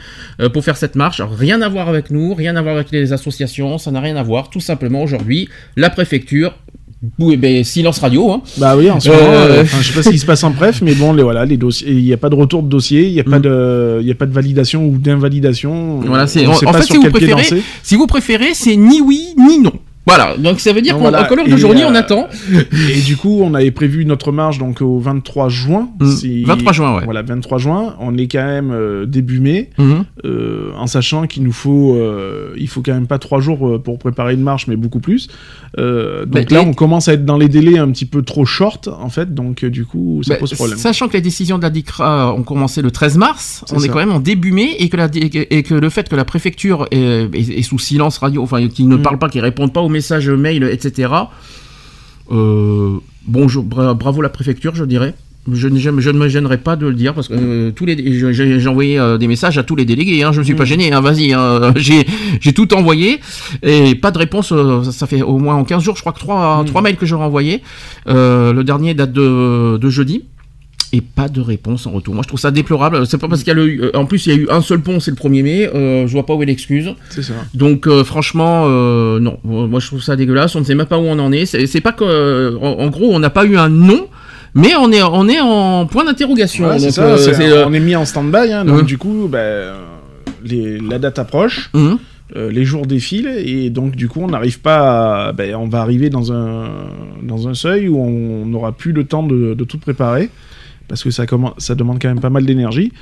pour 0.52 0.64
faire 0.64 0.76
cette 0.76 0.96
marche. 0.96 1.20
Alors, 1.20 1.32
rien 1.34 1.60
à 1.62 1.68
voir 1.68 1.88
avec 1.88 2.10
nous, 2.10 2.34
rien 2.34 2.56
à 2.56 2.62
voir 2.62 2.74
avec 2.76 2.90
les 2.90 3.12
associations, 3.12 3.78
ça 3.78 3.90
n'a 3.90 4.00
rien 4.00 4.16
à 4.16 4.22
voir. 4.22 4.50
Tout 4.50 4.60
simplement 4.60 5.02
aujourd'hui, 5.02 5.48
la 5.76 5.90
préfecture. 5.90 6.54
Oui, 7.18 7.38
ben, 7.38 7.64
silence 7.64 7.98
radio, 7.98 8.30
hein. 8.30 8.42
Bah 8.58 8.76
oui, 8.76 8.90
en 8.90 9.00
ce 9.00 9.08
moment, 9.08 9.20
euh, 9.22 9.62
enfin, 9.62 9.78
je 9.80 9.88
sais 9.88 9.94
pas 9.94 10.02
ce 10.02 10.10
qui 10.10 10.18
se 10.18 10.26
passe 10.26 10.44
en 10.44 10.50
bref, 10.50 10.82
mais 10.82 10.94
bon, 10.94 11.14
les, 11.14 11.22
voilà, 11.22 11.46
les 11.46 11.56
dossiers, 11.56 11.90
il 11.92 12.04
n'y 12.04 12.12
a 12.12 12.18
pas 12.18 12.28
de 12.28 12.34
retour 12.34 12.62
de 12.62 12.68
dossier, 12.68 13.06
il 13.06 13.14
n'y 13.14 13.20
a, 13.20 13.24
pas 13.24 13.38
Mm. 13.38 13.42
de- 13.42 13.98
il 14.02 14.06
y 14.06 14.10
a 14.10 14.14
pas 14.14 14.26
de 14.26 14.34
validation 14.34 14.84
ou 14.86 14.98
d'invalidation. 14.98 16.00
Voilà, 16.00 16.26
c'est- 16.26 16.46
en- 16.46 16.52
sait 16.54 16.66
en 16.66 16.72
pas 16.72 16.82
fait, 16.82 16.92
si 16.92 16.96
vous 16.98 17.08
préférez. 17.10 17.62
Si 17.82 17.96
vous 17.96 18.06
préférez, 18.06 18.50
c'est 18.52 18.76
ni 18.76 19.00
oui 19.00 19.28
ni 19.38 19.58
non. 19.60 19.72
Voilà, 20.16 20.36
donc 20.36 20.60
ça 20.60 20.72
veut 20.72 20.82
dire 20.82 20.94
qu'en 20.94 21.00
voilà, 21.00 21.28
et, 21.46 21.50
d'aujourd'hui, 21.50 21.84
on 21.86 21.94
euh, 21.94 21.98
attend. 21.98 22.28
Et 22.94 23.00
du 23.00 23.16
coup, 23.16 23.40
on 23.42 23.54
avait 23.54 23.70
prévu 23.70 24.04
notre 24.04 24.32
marche 24.32 24.58
donc 24.58 24.80
au 24.82 24.98
23 24.98 25.48
juin. 25.48 25.88
Mm. 26.00 26.10
si- 26.10 26.44
23 26.44 26.72
juin, 26.72 26.96
ouais. 26.96 27.04
Voilà, 27.04 27.22
23 27.22 27.58
juin. 27.58 27.94
On 28.00 28.16
est 28.18 28.26
quand 28.28 28.44
même 28.44 28.70
euh, 28.72 29.06
début 29.06 29.40
mai, 29.40 29.70
Mhm. 29.78 30.04
euh, 30.24 30.72
en 30.76 30.86
sachant 30.86 31.26
qu'il 31.26 31.42
nous 31.44 31.52
faut, 31.52 31.94
euh, 31.94 32.52
il 32.58 32.68
faut 32.68 32.82
quand 32.82 32.92
même 32.94 33.06
pas 33.06 33.18
trois 33.18 33.40
jours 33.40 33.80
pour 33.82 33.98
préparer 33.98 34.34
une 34.34 34.42
marche, 34.42 34.66
mais 34.66 34.76
beaucoup 34.76 35.00
plus. 35.00 35.28
Donc 35.78 36.50
là, 36.50 36.62
on 36.62 36.74
commence 36.74 37.08
à 37.08 37.14
être 37.14 37.24
dans 37.24 37.36
les 37.38 37.48
délais 37.48 37.78
un 37.78 37.90
petit 37.90 38.04
peu 38.06 38.22
trop 38.22 38.44
short, 38.44 38.88
en 38.88 39.08
fait. 39.08 39.34
Donc 39.34 39.64
du 39.64 39.84
coup, 39.84 40.20
ça 40.24 40.34
Bah, 40.34 40.40
pose 40.40 40.54
problème. 40.54 40.78
Sachant 40.78 41.08
que 41.08 41.14
les 41.14 41.20
décisions 41.20 41.58
de 41.58 41.62
la 41.62 41.70
DICRA 41.70 42.34
ont 42.34 42.42
commencé 42.42 42.82
le 42.82 42.90
13 42.90 43.16
mars, 43.16 43.64
on 43.72 43.78
est 43.80 43.88
quand 43.88 43.98
même 43.98 44.12
en 44.12 44.20
début 44.20 44.52
mai 44.52 44.76
et 44.78 44.88
que, 44.88 44.96
la, 44.96 45.08
et 45.14 45.30
que- 45.30 45.46
et 45.50 45.62
que 45.62 45.74
le 45.74 45.88
fait 45.90 46.08
que 46.08 46.16
la 46.16 46.24
préfecture 46.24 46.86
est, 46.90 46.98
est- 47.34 47.58
est 47.58 47.62
sous 47.62 47.78
silence 47.78 48.18
radio, 48.18 48.42
enfin 48.42 48.66
qui 48.68 48.84
ne 48.84 48.96
Mm. 48.96 49.02
parle 49.02 49.18
pas, 49.18 49.28
qui 49.28 49.40
répondent 49.40 49.72
pas 49.72 49.80
aux 49.80 49.88
message 50.00 50.30
mail, 50.30 50.64
etc. 50.64 51.12
Euh, 52.32 52.96
bonjour, 53.26 53.64
bra- 53.64 53.92
bravo 53.92 54.22
la 54.22 54.30
préfecture, 54.30 54.74
je 54.74 54.84
dirais. 54.86 55.14
Je, 55.50 55.68
ne- 55.68 55.78
je 55.78 56.10
ne 56.10 56.18
me 56.18 56.28
gênerai 56.28 56.58
pas 56.58 56.76
de 56.76 56.86
le 56.86 56.94
dire 56.94 57.12
parce 57.14 57.28
que 57.28 57.34
euh, 57.34 57.70
tous 57.70 57.84
les 57.86 57.96
j'ai 58.32 58.66
envoyé 58.68 58.98
euh, 58.98 59.18
des 59.18 59.26
messages 59.26 59.58
à 59.58 59.62
tous 59.62 59.76
les 59.76 59.84
délégués. 59.84 60.22
Hein, 60.22 60.32
je 60.32 60.38
me 60.38 60.44
suis 60.44 60.54
pas 60.54 60.64
gêné. 60.64 60.90
Hein, 60.92 61.00
Vas-y, 61.02 61.32
hein, 61.34 61.72
j'ai 61.76 62.52
tout 62.54 62.72
envoyé 62.74 63.20
et 63.62 63.94
pas 63.94 64.10
de 64.10 64.18
réponse. 64.18 64.52
euh, 64.52 64.82
ça, 64.84 64.92
ça 64.92 65.06
fait 65.06 65.20
au 65.22 65.36
moins 65.38 65.54
en 65.56 65.64
15 65.64 65.82
jours, 65.82 65.96
je 65.96 66.00
crois 66.00 66.12
que 66.12 66.18
trois 66.20 66.62
trois 66.66 66.80
mails 66.82 66.96
que 66.96 67.04
j'aurais 67.06 67.24
envoyés. 67.26 67.60
Le 68.06 68.62
dernier 68.62 68.94
date 68.94 69.12
de, 69.12 69.76
de 69.76 69.90
jeudi. 69.90 70.24
Et 70.92 71.00
pas 71.00 71.28
de 71.28 71.40
réponse 71.40 71.86
en 71.86 71.92
retour. 71.92 72.14
Moi, 72.14 72.22
je 72.24 72.28
trouve 72.28 72.40
ça 72.40 72.50
déplorable. 72.50 73.06
C'est 73.06 73.18
pas 73.18 73.28
parce 73.28 73.42
qu'il 73.44 73.48
y 73.48 73.50
a 73.52 73.54
le, 73.54 73.84
euh, 73.84 73.90
en 73.96 74.06
plus 74.06 74.26
il 74.26 74.32
y 74.32 74.36
a 74.36 74.38
eu 74.38 74.48
un 74.50 74.60
seul 74.60 74.80
pont, 74.80 74.98
c'est 74.98 75.12
le 75.12 75.16
1er 75.16 75.42
mai. 75.44 75.70
Euh, 75.72 76.06
je 76.08 76.12
vois 76.12 76.26
pas 76.26 76.34
où 76.34 76.42
est 76.42 76.46
l'excuse. 76.46 76.94
C'est 77.10 77.22
ça. 77.22 77.34
Donc 77.54 77.86
euh, 77.86 78.02
franchement, 78.02 78.64
euh, 78.66 79.20
non. 79.20 79.38
Moi 79.44 79.78
je 79.78 79.86
trouve 79.86 80.02
ça 80.02 80.16
dégueulasse. 80.16 80.56
On 80.56 80.60
ne 80.60 80.64
sait 80.64 80.74
même 80.74 80.86
pas 80.86 80.98
où 80.98 81.02
on 81.04 81.18
en 81.20 81.30
est. 81.30 81.46
C'est 81.46 81.80
pas 81.80 81.92
que, 81.92 82.56
en, 82.56 82.80
en 82.80 82.88
gros, 82.88 83.10
on 83.12 83.20
n'a 83.20 83.30
pas 83.30 83.44
eu 83.44 83.56
un 83.56 83.68
nom, 83.68 84.08
mais 84.54 84.74
on 84.80 84.90
est, 84.90 85.02
on 85.02 85.28
est 85.28 85.38
en 85.40 85.86
point 85.86 86.04
d'interrogation. 86.04 86.66
On 86.68 87.72
est 87.72 87.80
mis 87.80 87.94
en 87.96 88.04
stand-by, 88.04 88.52
hein, 88.52 88.64
donc 88.64 88.78
Ouais. 88.78 88.82
du 88.82 88.98
coup, 88.98 89.28
bah, 89.30 89.76
les- 90.44 90.78
la 90.80 90.98
date 90.98 91.18
approche, 91.20 91.70
euh, 92.36 92.50
les 92.50 92.64
jours 92.64 92.86
défilent, 92.86 93.30
et 93.44 93.70
donc 93.70 93.94
du 93.96 94.08
coup, 94.08 94.20
on 94.22 94.28
n'arrive 94.28 94.60
pas 94.60 95.28
à, 95.28 95.32
ben, 95.32 95.54
on 95.54 95.68
va 95.68 95.80
arriver 95.82 96.10
dans 96.10 96.32
un, 96.32 96.68
dans 97.22 97.48
un 97.48 97.54
seuil 97.54 97.88
où 97.88 97.98
on 97.98 98.46
n'aura 98.46 98.72
plus 98.72 98.92
le 98.92 99.04
temps 99.04 99.22
de, 99.22 99.54
de 99.54 99.64
tout 99.64 99.78
préparer, 99.78 100.30
parce 100.90 101.02
que 101.02 101.10
ça, 101.10 101.24
ça 101.56 101.74
demande 101.74 101.98
quand 102.02 102.08
même 102.08 102.20
pas 102.20 102.28
mal 102.28 102.44
d'énergie. 102.44 102.92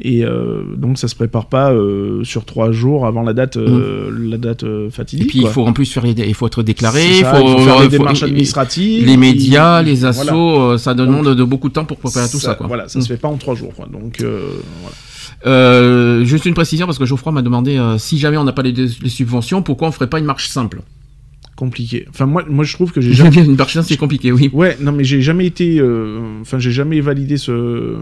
Et 0.00 0.24
euh, 0.24 0.64
donc 0.76 0.98
ça 0.98 1.06
se 1.06 1.14
prépare 1.14 1.46
pas 1.48 1.70
euh, 1.70 2.24
sur 2.24 2.44
trois 2.44 2.72
jours 2.72 3.06
avant 3.06 3.22
la 3.22 3.32
date, 3.32 3.56
euh, 3.56 4.10
la 4.28 4.38
date 4.38 4.64
euh, 4.64 4.88
Et 4.88 4.90
fatidique. 4.90 5.28
puis 5.28 5.38
il 5.42 5.46
faut 5.46 5.64
en 5.64 5.72
plus 5.72 5.86
faire 5.92 6.04
il 6.04 6.34
faut 6.34 6.48
être 6.48 6.64
déclaré, 6.64 7.18
il 7.18 7.22
ça, 7.22 7.32
faut, 7.34 7.46
il 7.46 7.52
faut 7.52 7.58
faire 7.60 7.80
les 7.80 7.86
démarches 7.88 8.22
et- 8.22 8.24
administratives, 8.24 9.06
les 9.06 9.16
médias, 9.16 9.82
et- 9.82 9.84
les 9.84 10.04
assos, 10.04 10.78
ça 10.78 10.94
demande 10.94 11.28
de 11.36 11.44
beaucoup 11.44 11.68
de 11.68 11.74
temps 11.74 11.84
pour 11.84 11.98
préparer 11.98 12.28
tout 12.28 12.40
ça. 12.40 12.56
quoi. 12.56 12.66
Voilà, 12.66 12.88
ça 12.88 12.98
Hum. 12.98 13.02
se 13.04 13.08
fait 13.08 13.16
pas 13.20 13.28
en 13.28 13.36
trois 13.36 13.54
jours. 13.54 13.72
Quoi. 13.76 13.86
Donc 13.86 14.16
voilà. 14.20 14.96
Euh, 15.46 16.24
juste 16.24 16.46
une 16.46 16.54
précision 16.54 16.86
parce 16.86 16.98
que 16.98 17.04
Geoffroy 17.04 17.30
m'a 17.30 17.42
demandé 17.42 17.76
euh, 17.76 17.96
si 17.98 18.18
jamais 18.18 18.36
on 18.36 18.44
n'a 18.44 18.52
pas 18.52 18.62
les, 18.62 18.72
les 18.72 19.08
subventions, 19.08 19.62
pourquoi 19.62 19.86
on 19.88 19.92
ferait 19.92 20.08
pas 20.08 20.18
une 20.18 20.24
marche 20.24 20.48
simple? 20.48 20.80
Compliqué. 21.56 22.06
Enfin 22.10 22.26
moi, 22.26 22.44
moi 22.48 22.64
je 22.64 22.72
trouve 22.74 22.92
que 22.92 23.00
j'ai 23.00 23.12
jamais 23.14 23.44
Une 23.44 23.56
simple 23.56 23.86
c'est 23.86 23.96
compliqué, 23.96 24.32
oui. 24.32 24.50
Ouais, 24.52 24.76
non, 24.80 24.92
mais 24.92 25.04
j'ai 25.04 25.22
jamais 25.22 25.46
été. 25.46 25.78
euh, 25.78 26.40
Enfin, 26.40 26.58
j'ai 26.58 26.70
jamais 26.72 27.00
validé 27.00 27.36
ce, 27.36 27.96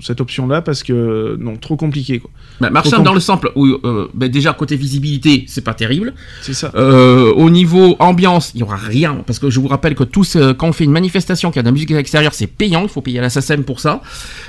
cette 0.00 0.20
option-là 0.20 0.62
parce 0.62 0.82
que. 0.82 1.36
Non, 1.40 1.56
trop 1.56 1.76
compliqué, 1.76 2.18
quoi. 2.18 2.30
Bah, 2.60 2.70
dans 3.02 3.14
le 3.14 3.20
simple, 3.20 3.50
où, 3.54 3.66
euh, 3.66 4.08
bah, 4.14 4.28
déjà 4.28 4.52
côté 4.52 4.76
visibilité, 4.76 5.44
c'est 5.46 5.64
pas 5.64 5.74
terrible. 5.74 6.14
C'est 6.42 6.54
ça. 6.54 6.72
Euh, 6.74 7.32
au 7.32 7.50
niveau 7.50 7.96
ambiance, 7.98 8.52
il 8.54 8.60
y 8.60 8.62
aura 8.62 8.76
rien 8.76 9.22
parce 9.26 9.38
que 9.38 9.50
je 9.50 9.60
vous 9.60 9.68
rappelle 9.68 9.94
que 9.94 10.04
tous 10.04 10.36
euh, 10.36 10.52
quand 10.54 10.68
on 10.68 10.72
fait 10.72 10.84
une 10.84 10.90
manifestation 10.92 11.50
qui 11.50 11.58
a 11.58 11.62
de 11.62 11.66
la 11.66 11.72
musique 11.72 11.90
extérieure, 11.90 12.34
c'est 12.34 12.46
payant, 12.46 12.82
il 12.82 12.88
faut 12.88 13.00
payer 13.00 13.18
à 13.18 13.22
la 13.22 13.30
SACEM 13.30 13.64
pour 13.64 13.80
ça. 13.80 14.02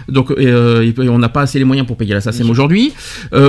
Donc 0.09 0.33
on 0.37 1.19
n'a 1.19 1.29
pas 1.29 1.41
assez 1.41 1.59
les 1.59 1.65
moyens 1.65 1.87
pour 1.87 1.97
payer 1.97 2.11
à 2.13 2.15
la 2.15 2.21
SACEM 2.21 2.49
aujourd'hui. 2.49 2.93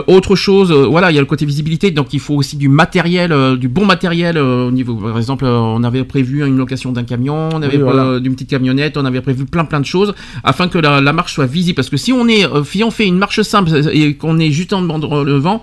Autre 0.06 0.36
chose, 0.36 0.72
voilà, 0.72 1.10
il 1.10 1.14
y 1.14 1.18
a 1.18 1.20
le 1.20 1.26
côté 1.26 1.44
visibilité, 1.46 1.90
donc 1.90 2.12
il 2.12 2.20
faut 2.20 2.34
aussi 2.34 2.56
du 2.56 2.68
matériel, 2.68 3.34
du 3.58 3.68
bon 3.68 3.84
matériel 3.86 4.38
au 4.64 4.70
niveau. 4.70 4.94
Par 4.94 5.16
exemple, 5.18 5.44
euh, 5.44 5.56
on 5.58 5.82
avait 5.84 6.04
prévu 6.04 6.44
une 6.46 6.56
location 6.56 6.92
d'un 6.92 7.04
camion, 7.04 7.48
on 7.52 7.62
avait 7.62 7.76
Oui, 7.76 7.82
voilà. 7.82 8.04
euh, 8.04 8.20
d'une 8.20 8.32
petite 8.34 8.50
camionnette, 8.50 8.96
on 8.96 9.04
avait 9.04 9.20
prévu 9.20 9.44
plein 9.44 9.64
plein 9.64 9.80
de 9.80 9.86
choses 9.86 10.14
afin 10.44 10.68
que 10.68 10.78
la, 10.78 11.00
la 11.00 11.12
marche 11.12 11.34
soit 11.34 11.46
visible. 11.46 11.76
Parce 11.76 11.90
que 11.90 11.96
si 11.96 12.12
on 12.12 12.26
est, 12.28 12.44
euh, 12.46 12.64
si 12.64 12.82
on 12.84 12.90
fait 12.90 13.06
une 13.06 13.18
marche 13.18 13.40
simple 13.42 13.70
et 13.92 14.14
qu'on 14.14 14.38
est 14.38 14.50
juste 14.50 14.72
en 14.72 14.82
le 14.82 15.36
vent, 15.38 15.62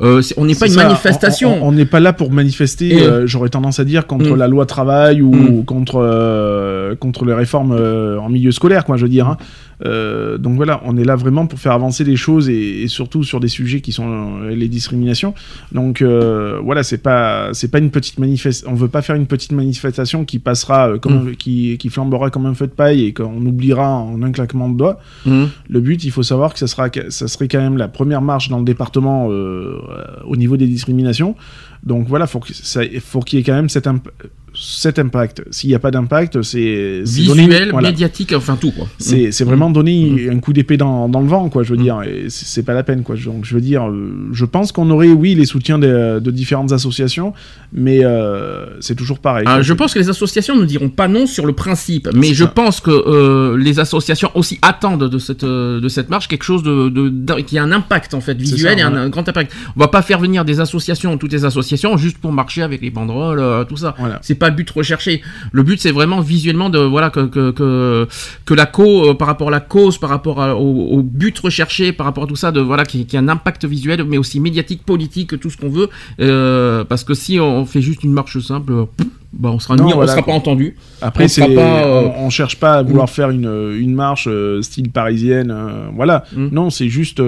euh, 0.00 0.22
on 0.36 0.44
n'est 0.44 0.54
pas 0.54 0.66
une 0.66 0.72
ça, 0.74 0.84
manifestation. 0.84 1.58
On- 1.66 1.72
n'est 1.72 1.84
pas 1.84 1.98
là 1.98 2.12
pour 2.12 2.30
manifester, 2.30 2.88
Et- 2.98 3.02
euh, 3.02 3.26
j'aurais 3.26 3.48
tendance 3.48 3.80
à 3.80 3.84
dire, 3.84 4.06
contre 4.06 4.30
Mm. 4.30 4.36
la 4.36 4.46
loi 4.48 4.64
travail 4.64 5.20
ou 5.22 5.32
Mm. 5.34 5.64
contre, 5.64 6.00
euh, 6.00 6.94
contre 6.94 7.24
les 7.24 7.34
réformes 7.34 7.72
euh, 7.72 8.16
en 8.20 8.28
milieu 8.28 8.52
scolaire, 8.52 8.84
quoi, 8.84 8.96
je 8.96 9.02
veux 9.02 9.08
dire. 9.08 9.26
hein. 9.26 9.36
Euh, 9.84 10.38
donc 10.38 10.56
voilà, 10.56 10.80
on 10.84 10.96
est 10.96 11.04
là 11.04 11.14
vraiment 11.16 11.46
pour 11.46 11.58
faire 11.60 11.72
avancer 11.72 12.02
les 12.04 12.16
choses 12.16 12.48
et, 12.48 12.82
et 12.82 12.88
surtout 12.88 13.22
sur 13.22 13.38
des 13.40 13.48
sujets 13.48 13.80
qui 13.80 13.92
sont 13.92 14.40
euh, 14.42 14.50
les 14.54 14.68
discriminations. 14.68 15.34
Donc 15.72 16.02
euh, 16.02 16.58
voilà, 16.62 16.82
c'est 16.82 16.98
pas 16.98 17.50
c'est 17.52 17.70
pas 17.70 17.78
une 17.78 17.90
petite 17.90 18.18
manifestation. 18.18 18.70
On 18.72 18.74
veut 18.74 18.88
pas 18.88 19.02
faire 19.02 19.16
une 19.16 19.26
petite 19.26 19.52
manifestation 19.52 20.24
qui 20.24 20.38
passera 20.40 20.98
comme 20.98 21.36
qui, 21.36 21.76
qui 21.78 21.88
flambera 21.90 22.30
comme 22.30 22.46
un 22.46 22.54
feu 22.54 22.66
de 22.66 22.72
paille 22.72 23.04
et 23.04 23.12
qu'on 23.12 23.44
oubliera 23.46 23.88
en 23.88 24.20
un 24.22 24.32
claquement 24.32 24.68
de 24.68 24.76
doigts. 24.76 25.00
Mhm. 25.26 25.48
Le 25.68 25.80
but, 25.80 26.02
il 26.04 26.10
faut 26.10 26.22
savoir 26.24 26.52
que 26.52 26.58
ça, 26.58 26.66
sera, 26.66 26.88
ça 27.10 27.28
serait 27.28 27.46
quand 27.48 27.60
même 27.60 27.76
la 27.76 27.88
première 27.88 28.22
marche 28.22 28.48
dans 28.48 28.58
le 28.58 28.64
département 28.64 29.28
euh, 29.30 29.78
au 30.26 30.36
niveau 30.36 30.56
des 30.56 30.66
discriminations. 30.66 31.36
Donc 31.84 32.08
voilà, 32.08 32.26
faut 32.26 32.40
que 32.40 32.52
ça- 32.52 32.80
faut 33.00 33.20
qu'il 33.20 33.38
y 33.38 33.42
ait 33.42 33.44
quand 33.44 33.54
même 33.54 33.68
cet, 33.68 33.86
imp- 33.86 34.08
cet 34.54 34.98
impact. 34.98 35.42
S'il 35.50 35.70
n'y 35.70 35.74
a 35.76 35.78
pas 35.78 35.90
d'impact, 35.90 36.42
c'est 36.42 37.02
visuel, 37.04 37.70
voilà. 37.70 37.90
médiatique, 37.90 38.32
enfin 38.36 38.56
tout 38.60 38.70
quoi. 38.72 38.86
C'est 38.98 39.32
c'est 39.32 39.44
vraiment 39.44 39.70
donner 39.70 40.28
un 40.30 40.38
coup 40.40 40.52
d'épée 40.52 40.76
dans, 40.76 41.08
dans 41.08 41.20
le 41.20 41.26
vent, 41.28 41.48
quoi, 41.48 41.62
je 41.62 41.70
veux 41.70 41.78
Mm. 41.78 41.82
dire. 41.82 42.02
Et 42.02 42.26
c'est 42.28 42.62
pas 42.62 42.74
la 42.74 42.82
peine, 42.82 43.02
quoi. 43.02 43.16
Donc, 43.16 43.44
je 43.44 43.54
veux 43.54 43.60
dire, 43.60 43.88
euh, 43.88 44.28
je 44.32 44.44
pense 44.44 44.72
qu'on 44.72 44.90
aurait, 44.90 45.08
oui, 45.08 45.34
les 45.34 45.44
soutiens 45.46 45.78
de, 45.78 46.18
de 46.18 46.30
différentes 46.30 46.72
associations, 46.72 47.32
mais 47.72 48.04
euh, 48.04 48.66
c'est 48.80 48.94
toujours 48.94 49.18
pareil. 49.20 49.44
Ah, 49.46 49.62
je 49.62 49.72
pense 49.74 49.94
que 49.94 49.98
les 49.98 50.08
associations 50.08 50.56
ne 50.56 50.64
diront 50.64 50.88
pas 50.88 51.08
non 51.08 51.26
sur 51.26 51.46
le 51.46 51.52
principe, 51.52 52.08
mais 52.14 52.34
je 52.34 52.44
ça. 52.44 52.50
pense 52.50 52.80
que 52.80 52.90
euh, 52.90 53.56
les 53.56 53.78
associations 53.80 54.30
aussi 54.34 54.58
attendent 54.62 55.08
de 55.08 55.18
cette 55.18 55.44
de 55.44 55.88
cette 55.88 56.10
marche 56.10 56.26
quelque 56.28 56.42
chose 56.44 56.62
de, 56.62 57.40
qui 57.42 57.58
a 57.58 57.62
un 57.62 57.72
impact 57.72 58.14
en 58.14 58.20
fait 58.20 58.34
visuel 58.36 58.74
ça, 58.74 58.78
et 58.78 58.82
un, 58.82 58.90
voilà. 58.90 59.04
un 59.04 59.08
grand 59.08 59.28
impact. 59.28 59.52
On 59.76 59.80
va 59.80 59.88
pas 59.88 60.02
faire 60.02 60.18
venir 60.18 60.44
des 60.44 60.60
associations, 60.60 61.16
toutes 61.18 61.32
les 61.32 61.44
associations, 61.44 61.96
juste 61.96 62.18
pour 62.18 62.32
marcher 62.32 62.62
avec 62.62 62.80
les 62.82 62.90
banderoles, 62.90 63.38
euh, 63.40 63.64
tout 63.64 63.76
ça. 63.76 63.94
Voilà. 63.98 64.18
C'est 64.22 64.34
pas 64.34 64.47
le 64.50 64.54
but 64.56 64.68
recherché. 64.70 65.22
Le 65.52 65.62
but 65.62 65.80
c'est 65.80 65.90
vraiment 65.92 66.20
visuellement 66.20 66.70
de 66.70 66.78
voilà 66.78 67.10
que 67.10 67.20
que 67.26 67.50
que, 67.50 68.08
que 68.44 68.54
la 68.54 68.66
co 68.66 69.10
euh, 69.10 69.14
par 69.14 69.28
rapport 69.28 69.48
à 69.48 69.50
la 69.52 69.60
cause, 69.60 69.98
par 69.98 70.10
rapport 70.10 70.40
à- 70.42 70.54
au, 70.56 70.98
au 70.98 71.02
but 71.02 71.38
recherché, 71.38 71.92
par 71.92 72.06
rapport 72.06 72.24
à 72.24 72.26
tout 72.26 72.36
ça, 72.36 72.52
de 72.52 72.60
voilà 72.60 72.84
qui, 72.84 73.06
qui 73.06 73.16
a 73.16 73.20
un 73.20 73.28
impact 73.28 73.64
visuel, 73.64 74.04
mais 74.04 74.18
aussi 74.18 74.40
médiatique, 74.40 74.84
politique, 74.84 75.38
tout 75.40 75.50
ce 75.50 75.56
qu'on 75.56 75.68
veut. 75.68 75.88
Euh, 76.20 76.84
parce 76.84 77.04
que 77.04 77.14
si 77.14 77.38
on 77.40 77.64
fait 77.66 77.82
juste 77.82 78.04
une 78.04 78.12
marche 78.12 78.38
simple, 78.40 78.72
euh, 78.72 78.84
bah 79.32 79.50
on 79.52 79.58
sera 79.58 79.76
Non, 79.76 79.84
ni, 79.86 79.92
voilà, 79.92 80.12
on 80.12 80.14
sera 80.14 80.22
quoi. 80.22 80.32
pas 80.32 80.38
entendu. 80.38 80.76
Après, 81.02 81.24
On 81.24 81.28
sera 81.28 81.46
pas, 81.48 81.84
euh, 81.84 82.08
on, 82.18 82.26
on 82.26 82.30
cherche 82.30 82.56
pas 82.56 82.74
à 82.74 82.82
vouloir 82.82 83.10
faire 83.10 83.30
une, 83.30 83.74
une 83.78 83.94
marche 83.94 84.26
euh, 84.30 84.62
style 84.62 84.90
parisienne, 84.90 85.50
euh, 85.50 85.88
voilà. 85.94 86.24
Mm. 86.34 86.48
Non, 86.52 86.70
c'est 86.70 86.88
juste, 86.88 87.18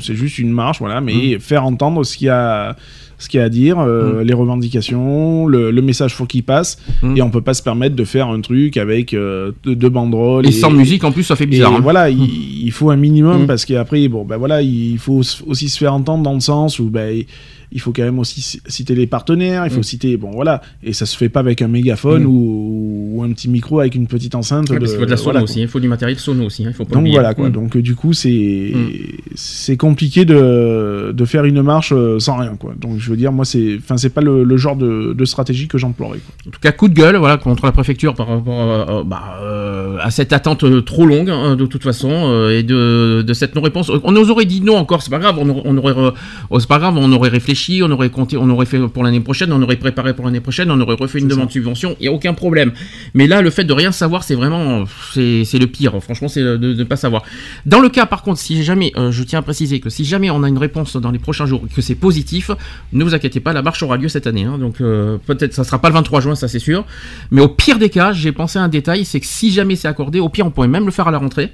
c'est 0.00 0.14
juste 0.14 0.38
une 0.38 0.52
marche, 0.52 0.78
voilà, 0.80 1.00
mais 1.00 1.38
faire 1.38 1.64
entendre 1.64 2.02
ce 2.04 2.16
qu'il 2.16 2.28
y 2.28 2.30
a, 2.30 2.76
ce 3.18 3.28
qu'il 3.28 3.38
y 3.38 3.42
a 3.42 3.46
à 3.46 3.48
dire, 3.48 3.78
euh, 3.80 4.22
les 4.22 4.32
revendications, 4.34 5.46
le, 5.46 5.70
le 5.70 5.82
message 5.82 6.14
faut 6.14 6.24
qu'il 6.26 6.42
passe, 6.44 6.78
Mm. 7.02 7.16
et 7.16 7.22
on 7.22 7.30
peut 7.30 7.40
pas 7.40 7.54
se 7.54 7.62
permettre 7.62 7.96
de 7.96 8.04
faire 8.04 8.28
un 8.28 8.40
truc 8.40 8.76
avec 8.76 9.12
euh, 9.14 9.52
deux, 9.64 9.74
deux 9.76 9.88
banderoles 9.88 10.46
Et 10.46 10.52
sans 10.52 10.70
musique 10.70 11.04
en 11.04 11.12
plus, 11.12 11.24
ça 11.24 11.36
fait 11.36 11.44
et 11.44 11.48
bizarre. 11.48 11.74
hein. 11.74 11.80
voilà, 11.82 12.10
il, 12.10 12.64
il 12.64 12.70
faut 12.72 12.90
un 12.90 12.96
minimum 12.96 13.42
Mm. 13.42 13.46
parce 13.46 13.64
qu'après, 13.64 14.06
bon, 14.08 14.24
ben 14.24 14.36
voilà, 14.36 14.62
il 14.62 14.98
faut 14.98 15.20
aussi 15.46 15.68
se 15.68 15.78
faire 15.78 15.94
entendre 15.94 16.22
dans 16.22 16.34
le 16.34 16.40
sens 16.40 16.78
où 16.78 16.84
ben 16.90 17.22
il 17.70 17.80
faut 17.80 17.92
quand 17.92 18.02
même 18.02 18.18
aussi 18.18 18.60
citer 18.66 18.94
les 18.94 19.06
partenaires, 19.06 19.64
il 19.66 19.70
faut 19.70 19.80
Mm. 19.80 19.82
citer, 19.82 20.16
bon 20.16 20.30
voilà, 20.30 20.62
et 20.82 20.92
ça 20.94 21.04
se 21.04 21.16
fait 21.16 21.28
pas 21.28 21.40
avec 21.40 21.60
un 21.60 21.68
mégaphone 21.68 22.22
Mm. 22.22 22.26
ou, 22.26 23.07
ou 23.18 23.22
un 23.24 23.32
petit 23.32 23.48
micro 23.48 23.80
avec 23.80 23.94
une 23.94 24.06
petite 24.06 24.34
enceinte. 24.34 24.68
Ouais, 24.70 24.76
de, 24.76 24.80
parce 24.80 24.92
qu'il 24.92 25.00
faut 25.00 25.06
de 25.06 25.10
la 25.10 25.16
sono 25.16 25.30
voilà, 25.32 25.42
aussi, 25.44 25.58
hein. 25.60 25.62
il 25.64 25.68
faut 25.68 25.80
du 25.80 25.88
matériel 25.88 26.18
sono 26.18 26.44
aussi, 26.46 26.64
hein, 26.64 26.68
il 26.70 26.74
faut 26.74 26.84
pas 26.84 26.92
donc 26.94 27.00
oublier. 27.02 27.16
voilà 27.16 27.34
quoi. 27.34 27.48
Mm. 27.48 27.52
Donc 27.52 27.76
euh, 27.76 27.82
du 27.82 27.94
coup 27.94 28.12
c'est 28.12 28.72
Mm. 28.74 28.88
c'est 29.34 29.76
compliqué 29.76 30.24
de, 30.24 31.12
de 31.14 31.24
faire 31.24 31.44
une 31.44 31.62
marche 31.62 31.92
euh, 31.94 32.18
sans 32.18 32.36
rien 32.36 32.56
quoi. 32.56 32.74
Donc 32.80 32.98
je 32.98 33.10
veux 33.10 33.16
dire 33.16 33.32
moi 33.32 33.44
c'est 33.44 33.76
enfin 33.78 33.96
c'est 33.96 34.08
pas 34.10 34.20
le, 34.20 34.44
le 34.44 34.56
genre 34.56 34.76
de, 34.76 35.12
de 35.12 35.24
stratégie 35.24 35.68
que 35.68 35.78
j'emploierais. 35.78 36.20
En 36.46 36.50
tout 36.50 36.60
cas, 36.60 36.72
coup 36.72 36.88
de 36.88 36.94
gueule, 36.94 37.16
voilà, 37.16 37.36
contre 37.36 37.64
la 37.66 37.72
préfecture 37.72 38.14
par 38.14 38.28
rapport 38.28 38.60
à, 38.60 38.82
à- 39.00 39.02
bah, 39.04 39.38
euh, 39.42 39.96
à 40.00 40.10
cette 40.10 40.32
attente 40.32 40.64
euh, 40.64 40.80
trop 40.82 41.06
longue, 41.06 41.30
hein, 41.30 41.56
de 41.56 41.66
toute 41.66 41.82
façon, 41.82 42.10
euh, 42.10 42.56
et 42.58 42.62
de, 42.62 43.22
de 43.26 43.32
cette 43.32 43.54
non-réponse. 43.54 43.90
On 44.04 44.12
nous 44.12 44.30
aurait 44.30 44.44
dit 44.44 44.60
non 44.60 44.76
encore, 44.76 45.02
c'est 45.02 45.10
pas 45.10 45.18
grave, 45.18 45.36
on 45.38 45.48
aurait, 45.48 45.62
on 45.64 45.76
aurait, 45.76 45.94
euh, 45.96 46.10
oh, 46.50 46.60
c'est 46.60 46.68
pas 46.68 46.78
grave, 46.78 46.94
on 46.96 47.10
aurait 47.12 47.28
réfléchi, 47.30 47.80
on 47.84 47.90
aurait 47.90 48.10
compté, 48.10 48.36
on 48.36 48.48
aurait 48.50 48.66
fait 48.66 48.78
pour 48.88 49.02
l'année 49.04 49.20
prochaine, 49.20 49.52
on 49.52 49.60
aurait 49.62 49.76
préparé 49.76 50.14
pour 50.14 50.24
l'année 50.24 50.40
prochaine, 50.40 50.70
on 50.70 50.80
aurait 50.80 50.94
refait 50.96 51.18
une 51.18 51.28
demande 51.28 51.48
de 51.48 51.52
subvention, 51.52 51.96
il 52.00 52.04
y 52.06 52.08
a 52.08 52.12
aucun 52.12 52.34
problème. 52.34 52.72
Mais 53.14 53.26
là, 53.26 53.42
le 53.42 53.50
fait 53.50 53.64
de 53.64 53.72
rien 53.72 53.92
savoir, 53.92 54.22
c'est 54.24 54.34
vraiment, 54.34 54.84
c'est 55.12 55.44
le 55.58 55.66
pire. 55.66 56.00
Franchement, 56.02 56.28
c'est 56.28 56.42
de 56.42 56.56
ne 56.74 56.84
pas 56.84 56.96
savoir. 56.96 57.22
Dans 57.66 57.80
le 57.80 57.88
cas, 57.88 58.06
par 58.06 58.22
contre, 58.22 58.40
si 58.40 58.62
jamais, 58.62 58.92
euh, 58.96 59.10
je 59.10 59.22
tiens 59.22 59.38
à 59.40 59.42
préciser 59.42 59.80
que 59.80 59.90
si 59.90 60.04
jamais 60.04 60.30
on 60.30 60.42
a 60.42 60.48
une 60.48 60.58
réponse 60.58 60.96
dans 60.96 61.10
les 61.10 61.18
prochains 61.18 61.46
jours, 61.46 61.62
que 61.74 61.80
c'est 61.82 61.94
positif, 61.94 62.50
ne 62.92 63.04
vous 63.04 63.14
inquiétez 63.14 63.40
pas, 63.40 63.52
la 63.52 63.62
marche 63.62 63.82
aura 63.82 63.96
lieu 63.96 64.08
cette 64.08 64.26
année. 64.26 64.44
hein. 64.44 64.58
donc 64.58 64.80
euh, 64.80 65.18
peut-être 65.26 65.54
ça 65.54 65.64
sera 65.64 65.78
pas 65.80 65.88
le 65.88 65.94
23 65.94 66.20
juin, 66.20 66.34
ça 66.34 66.48
c'est 66.48 66.58
sûr. 66.58 66.84
Mais 67.30 67.40
au 67.40 67.48
pire 67.48 67.78
des 67.78 67.90
cas, 67.90 68.12
j'ai 68.12 68.32
pensé 68.32 68.58
à 68.58 68.62
un 68.62 68.68
détail, 68.68 69.04
c'est 69.04 69.20
que 69.20 69.26
si 69.26 69.50
jamais 69.50 69.76
c'est 69.76 69.88
accordé, 69.88 70.20
au 70.20 70.28
pire 70.28 70.46
on 70.46 70.50
pourrait 70.50 70.68
même 70.68 70.84
le 70.86 70.90
faire 70.92 71.08
à 71.08 71.10
la 71.10 71.18
rentrée. 71.18 71.52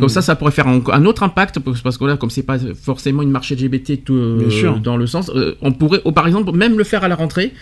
Comme 0.00 0.08
ça, 0.08 0.22
ça 0.22 0.34
pourrait 0.34 0.50
faire 0.50 0.66
un, 0.66 0.80
un 0.92 1.04
autre 1.04 1.22
impact 1.24 1.58
parce 1.60 1.98
que 1.98 2.04
là, 2.06 2.16
comme 2.16 2.30
c'est 2.30 2.42
pas 2.42 2.56
forcément 2.82 3.20
une 3.20 3.30
marche 3.30 3.52
LGBT 3.52 4.02
tout, 4.02 4.14
euh, 4.14 4.48
dans 4.82 4.96
le 4.96 5.06
sens, 5.06 5.30
euh, 5.34 5.56
on 5.60 5.72
pourrait, 5.72 6.00
oh, 6.06 6.10
par 6.12 6.26
exemple, 6.26 6.52
même 6.52 6.78
le 6.78 6.84
faire 6.84 7.04
à 7.04 7.08
la 7.08 7.14
rentrée. 7.16 7.52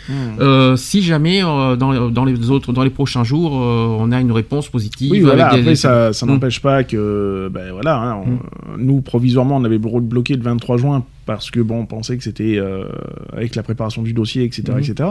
euh, 0.41 0.77
si 0.77 1.03
jamais 1.03 1.43
euh, 1.43 1.75
dans, 1.75 2.11
dans 2.11 2.25
les 2.25 2.49
autres, 2.51 2.73
dans 2.73 2.85
les 2.85 2.91
prochains 2.91 3.25
jours, 3.25 3.32
euh, 3.37 3.97
on 3.99 4.13
a 4.13 4.21
une 4.21 4.33
réponse 4.33 4.69
positive. 4.69 5.11
Oui, 5.11 5.21
voilà. 5.21 5.49
avec 5.49 5.61
Après, 5.61 5.75
ça, 5.75 6.13
ça 6.13 6.27
Mm. 6.27 6.31
n'empêche 6.31 6.61
pas 6.61 6.85
que, 6.85 7.49
ben 7.53 7.73
voilà, 7.73 7.97
hein, 7.97 8.17
on- 8.27 8.79
nous 8.79 9.01
provisoirement, 9.01 9.57
on 9.57 9.65
avait 9.65 9.79
bloqué 9.79 10.35
le 10.35 10.43
23 10.43 10.77
juin 10.79 11.05
parce 11.27 11.51
que 11.51 11.61
bon, 11.61 11.81
on 11.81 11.87
pensait 11.87 12.17
que 12.17 12.25
c'était 12.25 12.57
euh, 12.59 12.85
avec 13.33 13.55
la 13.55 13.63
préparation 13.63 14.03
du 14.03 14.13
dossier, 14.13 14.45
etc., 14.45 14.63
etc. 14.79 15.11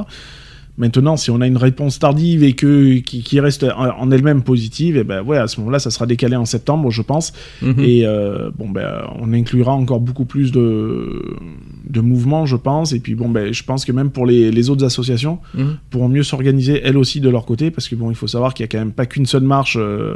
Maintenant, 0.77 1.17
si 1.17 1.29
on 1.31 1.41
a 1.41 1.47
une 1.47 1.57
réponse 1.57 1.99
tardive 1.99 2.43
et 2.43 2.53
que 2.53 2.95
qui, 2.99 3.21
qui 3.23 3.39
reste 3.39 3.63
en, 3.75 4.09
elle-même 4.09 4.41
positive, 4.41 4.95
et 4.97 5.03
ben 5.03 5.21
ouais, 5.21 5.37
à 5.37 5.47
ce 5.47 5.59
moment-là, 5.59 5.79
ça 5.79 5.91
sera 5.91 6.05
décalé 6.05 6.35
en 6.37 6.45
septembre, 6.45 6.89
je 6.91 7.01
pense. 7.01 7.33
Mhm. 7.61 7.75
Et 7.79 8.05
euh, 8.05 8.49
bon, 8.57 8.69
ben, 8.69 9.03
on 9.19 9.33
inclura 9.33 9.73
encore 9.73 9.99
beaucoup 9.99 10.25
plus 10.25 10.51
de, 10.51 11.21
de 11.89 11.99
mouvements, 12.01 12.45
je 12.45 12.55
pense. 12.55 12.93
Et 12.93 12.99
puis 12.99 13.15
bon, 13.15 13.29
ben, 13.29 13.53
je 13.53 13.63
pense 13.63 13.85
que 13.85 13.91
même 13.91 14.09
pour 14.11 14.25
les, 14.25 14.49
les 14.51 14.69
autres 14.69 14.85
associations, 14.85 15.39
Mhm. 15.53 15.77
pourront 15.89 16.07
mieux 16.09 16.23
s'organiser 16.23 16.81
elles 16.83 16.97
aussi 16.97 17.19
de 17.19 17.29
leur 17.29 17.45
côté, 17.45 17.69
parce 17.69 17.87
que 17.89 17.95
bon, 17.95 18.09
il 18.09 18.15
faut 18.15 18.27
savoir 18.27 18.53
qu'il 18.53 18.63
y 18.63 18.65
a 18.65 18.67
quand 18.69 18.79
même 18.79 18.93
pas 18.93 19.05
qu'une 19.05 19.25
seule 19.25 19.43
marche. 19.43 19.77
euh, 19.79 20.15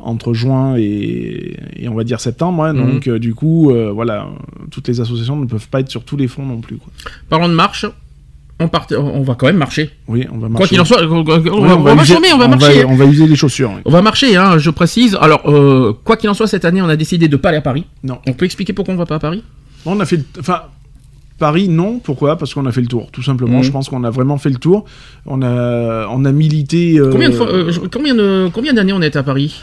entre 0.00 0.32
juin 0.32 0.76
et, 0.76 1.56
et 1.74 1.88
on 1.88 1.94
va 1.94 2.04
dire 2.04 2.20
septembre, 2.20 2.62
hein. 2.62 2.72
Mhm. 2.72 2.86
donc 2.92 3.08
euh, 3.08 3.18
du 3.18 3.34
coup, 3.34 3.72
euh, 3.72 3.90
voilà, 3.90 4.28
toutes 4.70 4.86
les 4.86 5.00
associations 5.00 5.34
ne 5.34 5.44
peuvent 5.46 5.68
pas 5.68 5.80
être 5.80 5.90
sur 5.90 6.04
tous 6.04 6.16
les 6.16 6.28
fonds 6.28 6.46
non 6.46 6.60
plus. 6.60 6.76
Quoi. 6.76 6.92
Parlons 7.28 7.48
de 7.48 7.54
marche. 7.54 7.84
On, 8.60 8.66
part... 8.68 8.86
on 8.96 9.22
va 9.22 9.34
quand 9.36 9.46
même 9.46 9.56
marcher. 9.56 9.90
Oui, 10.08 10.26
on 10.32 10.38
va 10.38 10.48
marcher. 10.48 10.56
Quoi 10.56 10.66
qu'il 10.68 10.80
en 10.80 10.84
soit, 10.84 11.02
on, 11.02 11.22
va- 11.22 11.38
Oui, 11.38 11.48
on 11.52 11.60
va, 11.60 11.76
on 11.76 11.82
va 11.94 12.02
user- 12.02 12.14
chômer, 12.14 12.32
on 12.34 12.38
va 12.38 12.48
marcher. 12.48 12.84
on 12.84 12.96
va 12.96 13.04
user 13.04 13.26
les 13.26 13.36
chaussures. 13.36 13.70
oui. 13.74 13.82
On 13.84 13.90
va 13.90 14.02
marcher, 14.02 14.36
hein, 14.36 14.58
je 14.58 14.70
précise. 14.70 15.16
Alors, 15.20 15.42
euh, 15.48 15.92
quoi 16.04 16.16
qu'il 16.16 16.28
en 16.28 16.34
soit, 16.34 16.48
cette 16.48 16.64
année, 16.64 16.82
on 16.82 16.88
a 16.88 16.96
décidé 16.96 17.28
de 17.28 17.36
pas 17.36 17.50
aller 17.50 17.58
à 17.58 17.62
Paris. 17.62 17.84
Non. 18.02 18.18
On 18.26 18.32
peut 18.32 18.44
expliquer 18.46 18.72
pourquoi 18.72 18.94
on 18.94 18.96
va 18.96 19.06
pas 19.06 19.14
à 19.16 19.20
Paris? 19.20 19.44
On 19.86 19.98
a 20.00 20.04
fait, 20.06 20.20
enfin, 20.40 20.62
Paris, 21.38 21.68
non. 21.68 22.00
Pourquoi? 22.00 22.36
Parce 22.36 22.52
qu'on 22.52 22.66
a 22.66 22.72
fait 22.72 22.80
le 22.80 22.88
tour, 22.88 23.10
tout 23.12 23.22
simplement. 23.22 23.58
Mhm. 23.58 23.62
Je 23.62 23.70
pense 23.70 23.88
qu'on 23.88 24.02
a 24.02 24.10
vraiment 24.10 24.38
fait 24.38 24.50
le 24.50 24.56
tour. 24.56 24.84
On 25.24 25.40
a, 25.42 26.08
on 26.10 26.24
a 26.24 26.32
milité. 26.32 26.98
euh, 26.98 27.10
Combien 27.12 27.28
de 27.28 27.34
fois, 27.34 27.46
euh, 27.48 27.72
combien 27.92 28.14
de, 28.16 28.50
combien 28.52 28.72
d'années 28.72 28.92
on 28.92 29.02
est 29.02 29.14
à 29.14 29.22
Paris? 29.22 29.62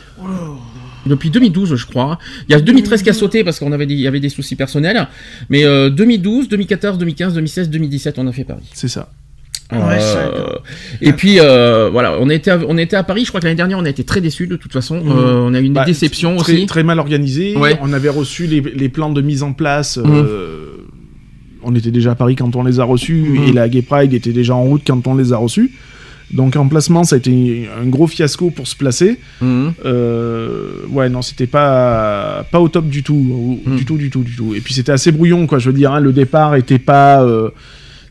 Depuis 1.05 1.29
2012, 1.29 1.75
je 1.75 1.85
crois. 1.85 2.17
Il 2.49 2.51
y 2.51 2.55
a 2.55 2.61
2013 2.61 3.03
qui 3.03 3.09
a 3.09 3.13
sauté 3.13 3.43
parce 3.43 3.59
qu'on 3.59 3.71
avait, 3.71 3.85
des- 3.85 3.93
il 3.93 3.99
y 4.01 4.07
avait 4.07 4.19
des 4.19 4.29
soucis 4.29 4.55
personnels. 4.55 5.07
Mais 5.49 5.63
euh, 5.63 5.89
2012, 5.89 6.47
2014, 6.49 6.97
2015, 6.97 7.33
2016, 7.35 7.69
2017, 7.69 8.19
on 8.19 8.27
a 8.27 8.31
fait 8.31 8.43
Paris. 8.43 8.63
C'est 8.73 8.87
ça. 8.87 9.11
Ouais, 9.71 9.77
Euh, 9.99 10.57
et 11.01 11.11
puis 11.13 11.39
euh, 11.39 11.89
voilà, 11.91 12.17
on 12.19 12.29
était, 12.29 12.51
à, 12.51 12.59
on 12.67 12.77
était 12.77 12.95
à 12.95 13.01
Paris. 13.03 13.23
Je 13.25 13.29
crois 13.29 13.39
que 13.41 13.45
l'année 13.45 13.55
dernière, 13.57 13.79
on 13.79 13.85
a 13.85 13.89
été 13.89 14.03
très 14.03 14.21
déçus 14.21 14.45
de 14.45 14.55
toute 14.57 14.71
façon. 14.71 15.03
Mhm. 15.03 15.11
Euh, 15.11 15.39
on 15.41 15.53
a 15.55 15.59
eu 15.59 15.63
une 15.63 15.73
Bah, 15.73 15.85
déception 15.85 16.35
très, 16.37 16.53
aussi. 16.53 16.65
Très 16.67 16.83
mal 16.83 16.99
organisé. 16.99 17.55
Ouais. 17.57 17.75
On 17.81 17.91
avait 17.91 18.09
reçu 18.09 18.45
les, 18.45 18.61
les 18.61 18.89
plans 18.89 19.09
de 19.11 19.21
mise 19.21 19.41
en 19.41 19.53
place. 19.53 19.97
Euh, 19.97 20.85
on 21.63 21.73
était 21.73 21.89
déjà 21.89 22.11
à 22.11 22.15
Paris 22.15 22.35
quand 22.35 22.55
on 22.55 22.63
les 22.63 22.79
a 22.79 22.83
reçus 22.83 23.15
Mhm. 23.15 23.43
et 23.47 23.53
la 23.53 23.67
Gay 23.67 23.81
Pride 23.81 24.13
était 24.13 24.33
déjà 24.33 24.53
en 24.53 24.63
route 24.63 24.83
quand 24.85 25.07
on 25.07 25.15
les 25.15 25.33
a 25.33 25.37
reçus. 25.37 25.71
Donc 26.31 26.55
en 26.55 26.67
placement, 26.67 27.03
ça 27.03 27.15
a 27.15 27.17
été 27.19 27.69
un 27.81 27.85
gros 27.87 28.07
fiasco 28.07 28.49
pour 28.49 28.67
se 28.67 28.75
placer. 28.75 29.19
Mhm. 29.41 29.73
Euh, 29.85 30.69
ouais, 30.89 31.07
non, 31.09 31.21
c'était 31.21 31.47
pas 31.47 32.45
pas 32.51 32.59
au 32.59 32.67
top 32.67 32.87
du 32.87 33.03
tout, 33.03 33.13
ou- 33.13 33.61
Mm. 33.69 33.75
du 33.75 33.85
tout, 33.85 33.97
du 33.97 34.09
tout, 34.09 34.23
du 34.23 34.35
tout. 34.35 34.53
Et 34.55 34.61
puis 34.61 34.73
c'était 34.73 34.91
assez 34.91 35.11
brouillon, 35.11 35.47
quoi. 35.47 35.59
Je 35.59 35.69
veux 35.69 35.75
dire, 35.77 35.91
hein, 35.93 35.99
le 35.99 36.11
départ 36.13 36.55
était 36.55 36.79
pas, 36.79 37.23
euh, 37.23 37.49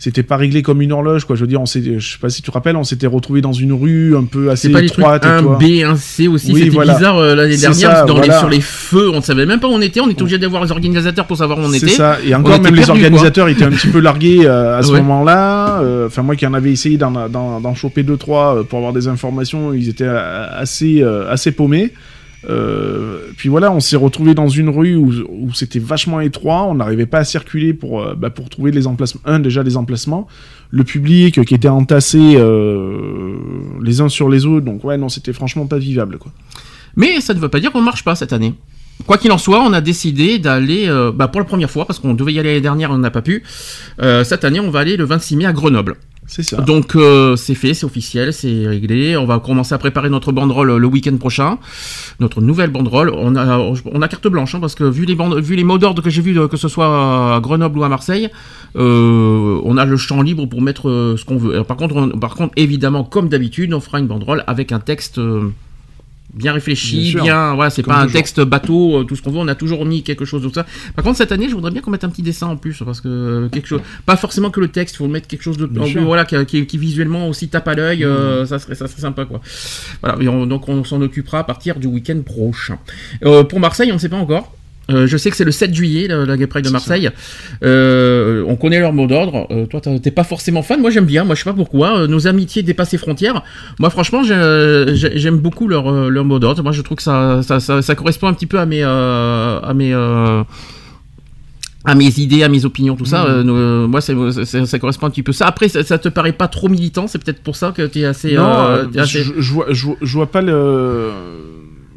c'était 0.04 0.22
pas 0.22 0.36
réglé 0.36 0.60
comme 0.62 0.82
une 0.82 0.92
horloge, 0.92 1.24
quoi. 1.24 1.34
Je 1.34 1.40
veux 1.40 1.46
dire, 1.46 1.62
on 1.62 1.66
s'est, 1.66 1.82
je 1.98 2.12
sais 2.12 2.18
pas 2.20 2.28
si 2.28 2.42
tu 2.42 2.48
te 2.48 2.52
rappelles, 2.52 2.76
on 2.76 2.84
s'était 2.84 3.06
retrouvé 3.06 3.40
dans 3.40 3.54
une 3.54 3.72
rue 3.72 4.14
un 4.14 4.24
peu 4.24 4.50
assez 4.50 4.68
C'est 4.68 4.72
pas 4.72 4.82
étroite. 4.82 5.24
et 5.24 5.28
1 5.28 5.42
toi. 5.42 5.58
B, 5.58 5.64
1 5.82 5.96
C 5.96 6.28
aussi. 6.28 6.52
Oui, 6.52 6.58
C'était 6.64 6.70
voilà. 6.70 6.92
bizarre 6.94 7.16
euh, 7.16 7.34
l'année 7.34 7.56
C'est 7.56 7.62
dernière 7.70 7.90
ça, 7.98 8.04
dans 8.04 8.14
voilà. 8.16 8.34
les, 8.34 8.38
sur 8.38 8.48
les 8.50 8.60
feux. 8.60 9.08
On 9.10 9.16
ne 9.16 9.20
savait 9.22 9.46
même 9.46 9.60
pas 9.60 9.66
où 9.68 9.72
on 9.72 9.80
était. 9.80 10.00
On 10.00 10.10
était 10.10 10.20
obligé 10.20 10.36
d'avoir 10.38 10.62
les 10.62 10.70
organisateurs 10.72 11.26
pour 11.26 11.38
savoir 11.38 11.58
où 11.58 11.62
on 11.62 11.70
C'est 11.70 11.78
était. 11.78 11.88
ça. 11.88 12.18
Et 12.22 12.34
encore, 12.34 12.60
même 12.60 12.74
les 12.74 12.90
organisateurs 12.90 13.48
étaient 13.48 13.64
un 13.64 13.70
petit 13.70 13.88
peu 13.88 14.00
largués 14.00 14.40
euh, 14.44 14.78
à 14.78 14.82
ce 14.82 14.92
Ouais. 14.92 14.98
moment-là. 15.00 15.80
Euh, 15.80 16.06
Enfin, 16.06 16.20
moi 16.22 16.36
qui 16.36 16.46
en 16.46 16.52
avais 16.52 16.70
essayé 16.70 16.98
d'en, 16.98 17.74
choper 17.74 18.02
deux 18.02 18.18
trois 18.18 18.62
pour 18.68 18.78
avoir 18.78 18.92
des 18.92 19.08
informations, 19.08 19.72
ils 19.72 19.88
étaient 19.88 20.06
assez, 20.06 21.02
assez 21.30 21.50
paumés. 21.52 21.92
Euh, 22.48 23.28
puis 23.36 23.48
voilà, 23.48 23.72
on 23.72 23.80
s'est 23.80 23.96
retrouvé 23.96 24.34
dans 24.34 24.48
une 24.48 24.68
rue 24.68 24.96
où, 24.96 25.52
c'était 25.54 25.78
vachement 25.78 26.20
étroit, 26.20 26.64
on 26.64 26.74
n'arrivait 26.74 27.06
pas 27.06 27.18
à 27.18 27.24
circuler 27.24 27.72
pour, 27.72 28.02
euh, 28.02 28.14
bah, 28.14 28.30
pour 28.30 28.48
trouver 28.48 28.70
les 28.70 28.86
emplacements. 28.86 29.20
Un, 29.24 29.38
déjà 29.38 29.62
les 29.62 29.76
emplacements, 29.76 30.26
le 30.70 30.84
public 30.84 31.44
qui 31.44 31.54
était 31.54 31.68
entassé 31.68 32.34
euh, 32.36 33.36
les 33.82 34.00
uns 34.00 34.08
sur 34.08 34.28
les 34.28 34.46
autres, 34.46 34.64
donc 34.64 34.84
ouais, 34.84 34.96
non, 34.98 35.08
c'était 35.08 35.32
franchement 35.32 35.66
pas 35.66 35.78
vivable 35.78 36.18
quoi. 36.18 36.32
Mais 36.96 37.20
ça 37.20 37.34
ne 37.34 37.38
veut 37.38 37.48
pas 37.48 37.60
dire 37.60 37.72
qu'on 37.72 37.80
ne 37.80 37.84
marche 37.84 38.04
pas 38.04 38.14
cette 38.14 38.32
année. 38.32 38.54
Quoi 39.06 39.18
qu'il 39.18 39.32
en 39.32 39.38
soit, 39.38 39.60
on 39.60 39.72
a 39.72 39.80
décidé 39.80 40.38
d'aller 40.38 40.88
bah, 41.14 41.26
pour 41.26 41.40
la 41.40 41.44
première 41.44 41.70
fois, 41.70 41.84
parce 41.84 41.98
qu'on 41.98 42.14
devait 42.14 42.32
y 42.32 42.38
aller 42.38 42.50
l'année 42.50 42.60
dernière, 42.60 42.92
on 42.92 42.98
n'a 42.98 43.10
pas 43.10 43.22
pu. 43.22 43.42
Cette 43.98 44.44
année, 44.44 44.60
on 44.60 44.70
va 44.70 44.78
aller 44.78 44.96
le 44.96 45.04
26 45.04 45.34
mai 45.34 45.46
à 45.46 45.52
Grenoble. 45.52 45.96
C'est 46.26 46.42
ça. 46.42 46.56
Donc 46.62 46.96
euh, 46.96 47.36
c'est 47.36 47.54
fait, 47.54 47.74
c'est 47.74 47.84
officiel, 47.84 48.32
c'est 48.32 48.66
réglé. 48.66 49.16
On 49.16 49.26
va 49.26 49.38
commencer 49.40 49.74
à 49.74 49.78
préparer 49.78 50.08
notre 50.08 50.32
banderole 50.32 50.70
euh, 50.70 50.78
le 50.78 50.86
week-end 50.86 51.16
prochain, 51.18 51.58
notre 52.18 52.40
nouvelle 52.40 52.70
banderole. 52.70 53.10
On 53.14 53.36
a, 53.36 53.58
on 53.58 54.02
a 54.02 54.08
carte 54.08 54.26
blanche 54.28 54.54
hein, 54.54 54.60
parce 54.60 54.74
que 54.74 54.84
vu 54.84 55.04
les 55.04 55.14
bandes, 55.14 55.38
vu 55.38 55.54
les 55.54 55.64
mots 55.64 55.78
d'ordre 55.78 56.02
que 56.02 56.10
j'ai 56.10 56.22
vus, 56.22 56.38
euh, 56.38 56.48
que 56.48 56.56
ce 56.56 56.68
soit 56.68 56.86
à 57.36 57.40
Grenoble 57.40 57.78
ou 57.78 57.84
à 57.84 57.88
Marseille, 57.88 58.30
on 58.74 59.76
a 59.76 59.84
le 59.84 59.96
champ 59.96 60.22
libre 60.22 60.46
pour 60.46 60.62
mettre 60.62 61.14
ce 61.18 61.24
qu'on 61.24 61.36
veut. 61.36 61.62
Par 61.62 61.76
contre, 61.76 61.96
on- 61.96 62.18
par 62.18 62.34
contre, 62.34 62.52
évidemment, 62.56 63.04
comme 63.04 63.28
d'habitude, 63.28 63.72
on 63.74 63.80
fera 63.80 63.98
une 64.00 64.06
banderole 64.06 64.44
avec 64.46 64.72
un 64.72 64.80
texte. 64.80 65.20
Bien 66.34 66.52
réfléchi, 66.52 67.12
Bien 67.14 67.22
bien, 67.22 67.54
voilà, 67.54 67.70
c'est 67.70 67.82
pas 67.84 67.98
un 68.02 68.06
texte 68.12 68.40
bateau, 68.40 69.00
euh, 69.00 69.04
tout 69.04 69.14
ce 69.14 69.22
qu'on 69.22 69.30
veut. 69.30 69.38
On 69.38 69.46
a 69.46 69.54
toujours 69.54 69.84
mis 69.86 70.02
quelque 70.02 70.24
chose 70.24 70.42
de 70.42 70.48
ça. 70.52 70.66
Par 70.96 71.04
contre, 71.04 71.16
cette 71.18 71.30
année, 71.30 71.48
je 71.48 71.54
voudrais 71.54 71.70
bien 71.70 71.80
qu'on 71.80 71.92
mette 71.92 72.02
un 72.04 72.08
petit 72.08 72.22
dessin 72.22 72.48
en 72.48 72.56
plus, 72.56 72.82
parce 72.84 73.00
que 73.00 73.08
euh, 73.08 73.48
quelque 73.48 73.68
chose, 73.68 73.80
pas 74.04 74.16
forcément 74.16 74.50
que 74.50 74.58
le 74.60 74.66
texte, 74.68 74.96
faut 74.96 75.06
mettre 75.06 75.28
quelque 75.28 75.42
chose 75.42 75.56
de, 75.58 75.66
en- 75.80 75.86
sûr. 75.86 76.02
voilà, 76.02 76.24
qui, 76.24 76.44
qui- 76.46 76.66
qui 76.66 76.76
visuellement 76.78 77.28
aussi 77.28 77.48
tape 77.48 77.68
à 77.68 77.74
l'œil, 77.74 78.04
euh, 78.04 78.44
ça 78.46 78.58
serait, 78.58 78.74
ça 78.74 78.88
serait 78.88 79.00
sympa 79.02 79.24
quoi. 79.26 79.40
Voilà, 80.02 80.20
et 80.22 80.28
on- 80.28 80.46
donc 80.46 80.68
on 80.68 80.82
s'en 80.82 81.00
occupera 81.02 81.38
à 81.38 81.44
partir 81.44 81.78
du 81.78 81.86
week-end 81.86 82.20
prochain. 82.26 82.78
Pour 83.48 83.60
Marseille, 83.60 83.90
on 83.92 83.94
ne 83.94 83.98
sait 84.00 84.08
pas 84.08 84.16
encore. 84.16 84.52
Euh, 84.90 85.06
je 85.06 85.16
sais 85.16 85.30
que 85.30 85.36
c'est 85.36 85.44
le 85.44 85.50
7 85.50 85.72
juillet, 85.74 86.08
la, 86.08 86.26
la 86.26 86.36
Gay 86.36 86.46
Pride 86.46 86.64
de 86.66 86.70
Marseille. 86.70 87.10
Euh, 87.62 88.44
on 88.46 88.56
connaît 88.56 88.80
leur 88.80 88.92
mot 88.92 89.06
d'ordre. 89.06 89.46
Euh, 89.50 89.64
toi, 89.64 89.80
t'es 89.80 90.10
pas 90.10 90.24
forcément 90.24 90.62
fan. 90.62 90.80
Moi, 90.80 90.90
j'aime 90.90 91.06
bien. 91.06 91.24
Moi, 91.24 91.34
je 91.34 91.40
sais 91.42 91.48
pas 91.48 91.56
pourquoi. 91.56 92.00
Euh, 92.00 92.06
nos 92.06 92.26
amitiés 92.26 92.62
dépassent 92.62 92.92
les 92.92 92.98
frontières. 92.98 93.42
Moi, 93.78 93.88
franchement, 93.88 94.22
j'ai- 94.22 94.94
j'ai- 94.94 95.18
j'aime 95.18 95.38
beaucoup 95.38 95.68
leur, 95.68 95.90
leur 96.10 96.24
mot 96.26 96.38
d'ordre. 96.38 96.62
Moi, 96.62 96.72
je 96.72 96.82
trouve 96.82 96.98
que 96.98 97.02
ça, 97.02 97.40
ça, 97.42 97.60
ça, 97.60 97.80
ça 97.80 97.94
correspond 97.94 98.26
un 98.28 98.34
petit 98.34 98.46
peu 98.46 98.58
à 98.58 98.66
mes, 98.66 98.82
à 98.82 99.72
mes, 99.74 99.94
à 101.86 101.94
mes 101.94 102.18
idées, 102.18 102.42
à 102.42 102.48
mes 102.48 102.64
opinions, 102.64 102.96
tout 102.96 103.04
ça. 103.04 103.24
Euh, 103.26 103.44
euh, 103.46 103.86
moi, 103.86 104.00
ça, 104.00 104.12
correspond 104.78 105.06
un 105.06 105.10
petit 105.10 105.22
peu. 105.22 105.32
Ça, 105.32 105.46
après, 105.46 105.68
ça, 105.68 105.82
ça 105.82 105.98
te 105.98 106.08
paraît 106.08 106.32
pas 106.32 106.48
trop 106.48 106.68
militant. 106.68 107.06
C'est 107.06 107.22
peut-être 107.22 107.42
pour 107.42 107.56
ça 107.56 107.72
que 107.74 107.86
tu 107.86 108.00
es 108.00 108.04
assez. 108.04 108.34
non, 108.34 108.42
euh, 108.68 108.84
t'es 108.84 109.00
assez- 109.00 109.22
je, 109.22 109.32
je 109.38 109.52
vois, 109.52 109.66
je, 109.70 109.84
vois- 109.86 109.96
je 110.02 110.12
vois 110.14 110.30
pas 110.30 110.40
le 110.42 111.10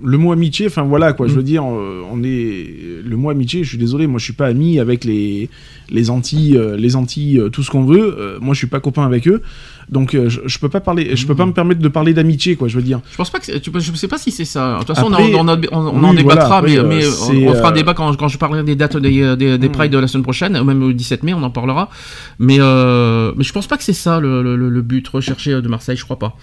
le 0.04 0.18
mot 0.18 0.32
amitié. 0.32 0.68
Enfin 0.68 0.84
voilà 0.84 1.14
quoi. 1.14 1.28
Je 1.28 1.34
Mm. 1.34 1.36
veux 1.38 1.44
dire, 1.44 1.64
euh, 1.64 2.02
on 2.12 2.24
est 2.24 2.68
le 3.04 3.16
mot 3.18 3.30
amitié. 3.30 3.64
Je 3.64 3.70
suis 3.70 3.78
désolé, 3.78 4.08
moi 4.08 4.20
je 4.20 4.24
suis 4.26 4.34
pas 4.34 4.48
ami 4.48 4.80
avec 4.80 5.04
les 5.04 5.50
les 5.90 6.10
anti 6.10 6.56
les 6.78 6.96
anti 6.96 7.40
tout 7.52 7.64
ce 7.64 7.72
qu'on 7.72 7.86
veut. 7.86 8.16
Euh, 8.20 8.38
moi 8.42 8.54
je 8.54 8.60
suis 8.60 8.68
pas 8.68 8.80
copain 8.80 9.06
avec 9.06 9.28
eux. 9.28 9.42
Donc 9.90 10.16
euh, 10.16 10.28
je, 10.28 10.42
je 10.46 10.60
peux 10.60 10.68
pas 10.68 10.82
parler, 10.82 11.16
je 11.16 11.26
peux 11.26 11.34
Mm. 11.34 11.38
pas 11.38 11.46
me 11.46 11.54
permettre 11.54 11.80
de 11.82 11.88
parler 11.88 12.14
d'amitié 12.14 12.56
quoi. 12.58 12.68
Je 12.68 12.76
veux 12.76 12.82
dire. 12.84 13.00
Je 13.12 13.16
pense 13.18 13.30
pas 13.30 13.40
que 13.40 13.58
tu 13.58 13.72
je 13.74 13.92
sais 13.96 14.08
pas 14.10 14.18
si 14.18 14.32
c'est 14.32 14.44
ça. 14.46 14.74
De 14.74 14.78
toute 14.84 14.96
façon, 14.96 15.12
Après, 15.12 15.34
on, 15.34 15.38
en- 15.40 15.48
on 15.48 15.48
en- 15.48 15.62
on- 15.72 15.88
on 15.88 16.00
oui, 16.00 16.06
en 16.06 16.14
débattra, 16.14 16.60
voilà, 16.60 16.82
après, 16.82 16.84
mais, 16.96 17.04
euh, 17.06 17.10
mais 17.32 17.48
on- 17.50 17.56
fera 17.56 17.70
un 17.70 17.72
euh, 17.72 17.76
débat 17.76 17.94
quand, 17.94 18.14
quand 18.18 18.28
je 18.28 18.38
parlerai 18.38 18.64
des 18.64 18.76
dates 18.76 18.98
des, 18.98 19.22
euh, 19.22 19.36
des, 19.38 19.58
des 19.58 19.70
Hmm. 19.70 19.72
Pride 19.72 19.92
de 19.94 19.98
la 19.98 20.08
semaine 20.08 20.24
prochaine, 20.24 20.62
même 20.62 20.80
le 20.82 20.94
17 20.94 21.24
mai, 21.24 21.34
on 21.34 21.42
en 21.44 21.50
parlera. 21.52 21.90
Mais, 22.40 22.58
euh, 22.60 23.32
mais 23.38 23.44
je 23.46 23.54
pense 23.54 23.68
pas 23.68 23.78
que 23.78 23.84
c'est 23.84 23.94
ça 23.94 24.20
le, 24.20 24.44
le- 24.44 24.56
le 24.70 24.82
but 24.82 25.08
recherché 25.08 25.54
euh, 25.54 25.62
de 25.62 25.70
Marseille, 25.70 25.96
je 25.98 26.04
crois 26.04 26.20
pas. 26.20 26.36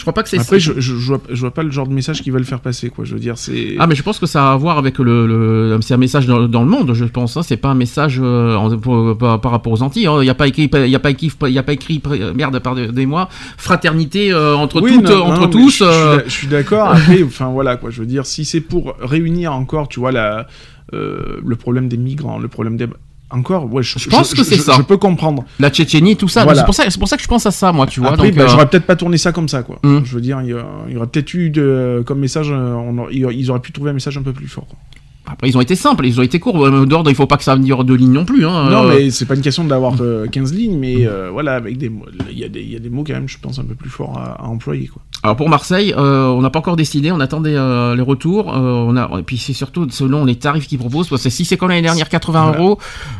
Je 0.00 0.04
crois 0.04 0.14
pas 0.14 0.22
que 0.22 0.30
c'est 0.30 0.38
Après 0.40 0.58
ça. 0.58 0.72
je, 0.74 0.80
je, 0.80 0.96
je 0.96 1.06
vois, 1.08 1.20
je 1.28 1.40
vois 1.40 1.50
pas 1.50 1.62
le 1.62 1.70
genre 1.70 1.86
de 1.86 1.92
message 1.92 2.22
qu'ils 2.22 2.32
veulent 2.32 2.44
faire 2.46 2.60
passer 2.60 2.88
quoi. 2.88 3.04
Je 3.04 3.12
veux 3.12 3.20
dire 3.20 3.36
c'est. 3.36 3.76
Ah 3.78 3.86
mais 3.86 3.94
je 3.94 4.02
pense 4.02 4.18
que 4.18 4.24
ça 4.24 4.48
a 4.48 4.52
à 4.54 4.56
voir 4.56 4.78
avec 4.78 4.96
le, 4.98 5.26
le- 5.26 5.78
c'est 5.82 5.92
un 5.92 5.98
message 5.98 6.26
dans, 6.26 6.48
dans 6.48 6.62
le 6.62 6.70
monde 6.70 6.94
je 6.94 7.04
pense 7.04 7.36
hein. 7.36 7.42
c'est 7.42 7.58
pas 7.58 7.68
un 7.68 7.74
message 7.74 8.18
euh, 8.22 8.54
en- 8.56 8.74
pour- 8.78 9.18
par, 9.18 9.38
par 9.42 9.52
rapport 9.52 9.72
aux 9.74 9.82
Antilles 9.82 10.06
hein. 10.06 10.16
il 10.22 10.26
y 10.26 10.30
a 10.30 10.34
pas 10.34 10.48
écrit 10.48 10.70
il 10.72 10.86
y 10.88 10.96
a 10.96 10.98
pas 10.98 11.10
écrit 11.10 11.30
il 11.42 11.52
y 11.52 11.58
a 11.58 11.62
pas 11.62 11.74
écrit 11.74 12.00
euh, 12.10 12.32
merde 12.32 12.58
pardonnez-moi 12.60 13.28
fraternité 13.58 14.32
euh, 14.32 14.56
entre 14.56 14.80
Oui, 14.80 14.94
toutes 14.94 15.10
non, 15.10 15.22
entre 15.24 15.42
non, 15.42 15.48
tous 15.50 15.78
je- 15.80 15.84
euh, 15.84 15.90
suis 15.90 16.16
d'a- 16.18 16.24
je 16.24 16.30
suis 16.30 16.46
d'accord. 16.46 16.88
Après, 16.92 17.22
enfin 17.22 17.48
voilà 17.50 17.76
quoi. 17.76 17.90
Je 17.90 18.00
veux 18.00 18.06
dire, 18.06 18.24
si 18.24 18.44
c'est 18.44 18.60
pour 18.62 18.94
réunir 19.02 19.52
encore, 19.52 19.88
tu 19.88 20.00
vois, 20.00 20.12
la, 20.12 20.46
euh, 20.94 21.40
le 21.44 21.56
problème 21.56 21.88
des 21.88 21.96
migrants, 21.98 22.38
le 22.38 22.48
problème 22.48 22.76
des 22.76 22.86
encore, 23.30 23.72
ouais, 23.72 23.82
je, 23.82 23.98
Je 23.98 24.08
pense 24.08 24.34
que 24.34 24.42
c'est 24.44 24.56
ça. 24.56 24.74
Je 24.76 24.82
peux 24.82 24.96
comprendre. 24.96 25.44
la 25.58 25.70
Tchétchénie 25.70 26.16
tout 26.16 26.28
ça 26.28 26.44
Voilà. 26.44 26.60
c'est 26.60 26.64
pour 26.64 26.74
ça 26.74 26.84
c'est 26.88 26.98
pour 26.98 27.08
ça 27.08 27.16
que 27.16 27.22
je 27.22 27.28
pense 27.28 27.46
à 27.46 27.50
ça 27.50 27.72
moi 27.72 27.86
tu 27.86 28.00
vois 28.00 28.10
Après, 28.12 28.28
donc, 28.28 28.36
bah, 28.38 28.44
euh, 28.44 28.48
j'aurais 28.48 28.68
peut-être 28.68 28.86
pas 28.86 28.96
tourné 28.96 29.18
ça 29.18 29.32
comme 29.32 29.48
ça, 29.48 29.62
quoi. 29.62 29.78
Hum. 29.84 30.02
Je 30.04 30.14
veux 30.14 30.20
dire, 30.20 30.40
il 30.42 30.48
y, 30.48 30.96
aurait 30.96 31.06
peut-être 31.06 31.32
eu 31.34 31.50
de, 31.50 32.02
comme 32.06 32.18
message, 32.20 32.48
euh, 32.50 32.74
on 32.74 33.08
ils 33.10 33.50
auraient 33.50 33.60
pu 33.60 33.72
trouver 33.72 33.90
un 33.90 33.94
message 33.94 34.16
un 34.18 34.22
peu 34.22 34.32
plus 34.32 34.48
fort. 34.48 34.66
quoi. 34.66 34.78
Après, 35.26 35.48
ils 35.48 35.56
ont 35.56 35.60
été 35.60 35.76
simples, 35.76 36.06
ils 36.06 36.18
ont 36.18 36.24
été 36.24 36.40
courts. 36.40 36.66
Euh, 36.66 36.86
D'ordre, 36.86 37.08
il 37.08 37.14
faut 37.14 37.26
pas 37.26 37.36
que 37.36 37.44
ça 37.44 37.56
dure 37.56 37.84
deux 37.84 37.94
lignes 37.94 38.12
non 38.14 38.24
plus. 38.24 38.44
Hein. 38.46 38.68
Non, 38.70 38.84
Euh, 38.84 38.94
mais 38.98 39.10
c'est 39.10 39.26
pas 39.26 39.36
une 39.36 39.42
question 39.42 39.62
d'avoir 39.64 39.94
euh, 40.00 40.26
15 40.26 40.52
lignes, 40.52 40.76
mais 40.78 41.06
euh, 41.06 41.28
voilà, 41.30 41.54
avec 41.54 41.78
des 41.78 41.88
mots, 41.88 42.06
il 42.32 42.38
y, 42.38 42.42
a 42.42 42.48
des- 42.48 42.62
il 42.62 42.70
y 42.72 42.74
a 42.74 42.80
des 42.80 42.88
mots 42.90 43.04
quand 43.06 43.12
même, 43.12 43.28
je 43.28 43.38
pense, 43.38 43.58
un 43.60 43.64
peu 43.64 43.74
plus 43.76 43.90
forts 43.90 44.18
à, 44.18 44.42
à 44.42 44.46
employer, 44.46 44.88
quoi. 44.88 45.02
Alors 45.22 45.36
pour 45.36 45.50
Marseille, 45.50 45.92
euh, 45.96 46.28
on 46.28 46.40
n'a 46.40 46.48
pas 46.48 46.60
encore 46.60 46.76
décidé, 46.76 47.12
on 47.12 47.20
attendait 47.20 47.54
euh, 47.54 47.94
les 47.94 48.00
retours. 48.00 48.54
euh, 48.56 48.58
on 48.58 48.96
a, 48.96 49.18
et 49.18 49.22
puis 49.22 49.36
c'est 49.36 49.52
surtout 49.52 49.86
selon 49.90 50.24
les 50.24 50.36
tarifs 50.36 50.66
qu'ils 50.66 50.78
proposent. 50.78 51.08
Parce 51.10 51.22
que 51.24 51.28
si 51.28 51.44
c'est 51.44 51.58
comme 51.58 51.68
l'année 51.68 51.82
dernière, 51.82 52.08
80 52.08 52.42
Voilà. 52.46 52.58
euros, 52.58 52.78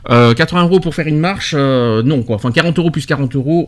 euh, 0.09 0.33
80 0.33 0.63
euros 0.65 0.81
pour 0.81 0.95
faire 0.95 1.07
une 1.07 1.19
marche, 1.19 1.55
non 1.55 2.23
quoi. 2.23 2.37
Enfin 2.37 2.53
40 2.53 2.79
euros 2.79 2.91
plus 2.91 3.05
40 3.05 3.37
euros. 3.37 3.67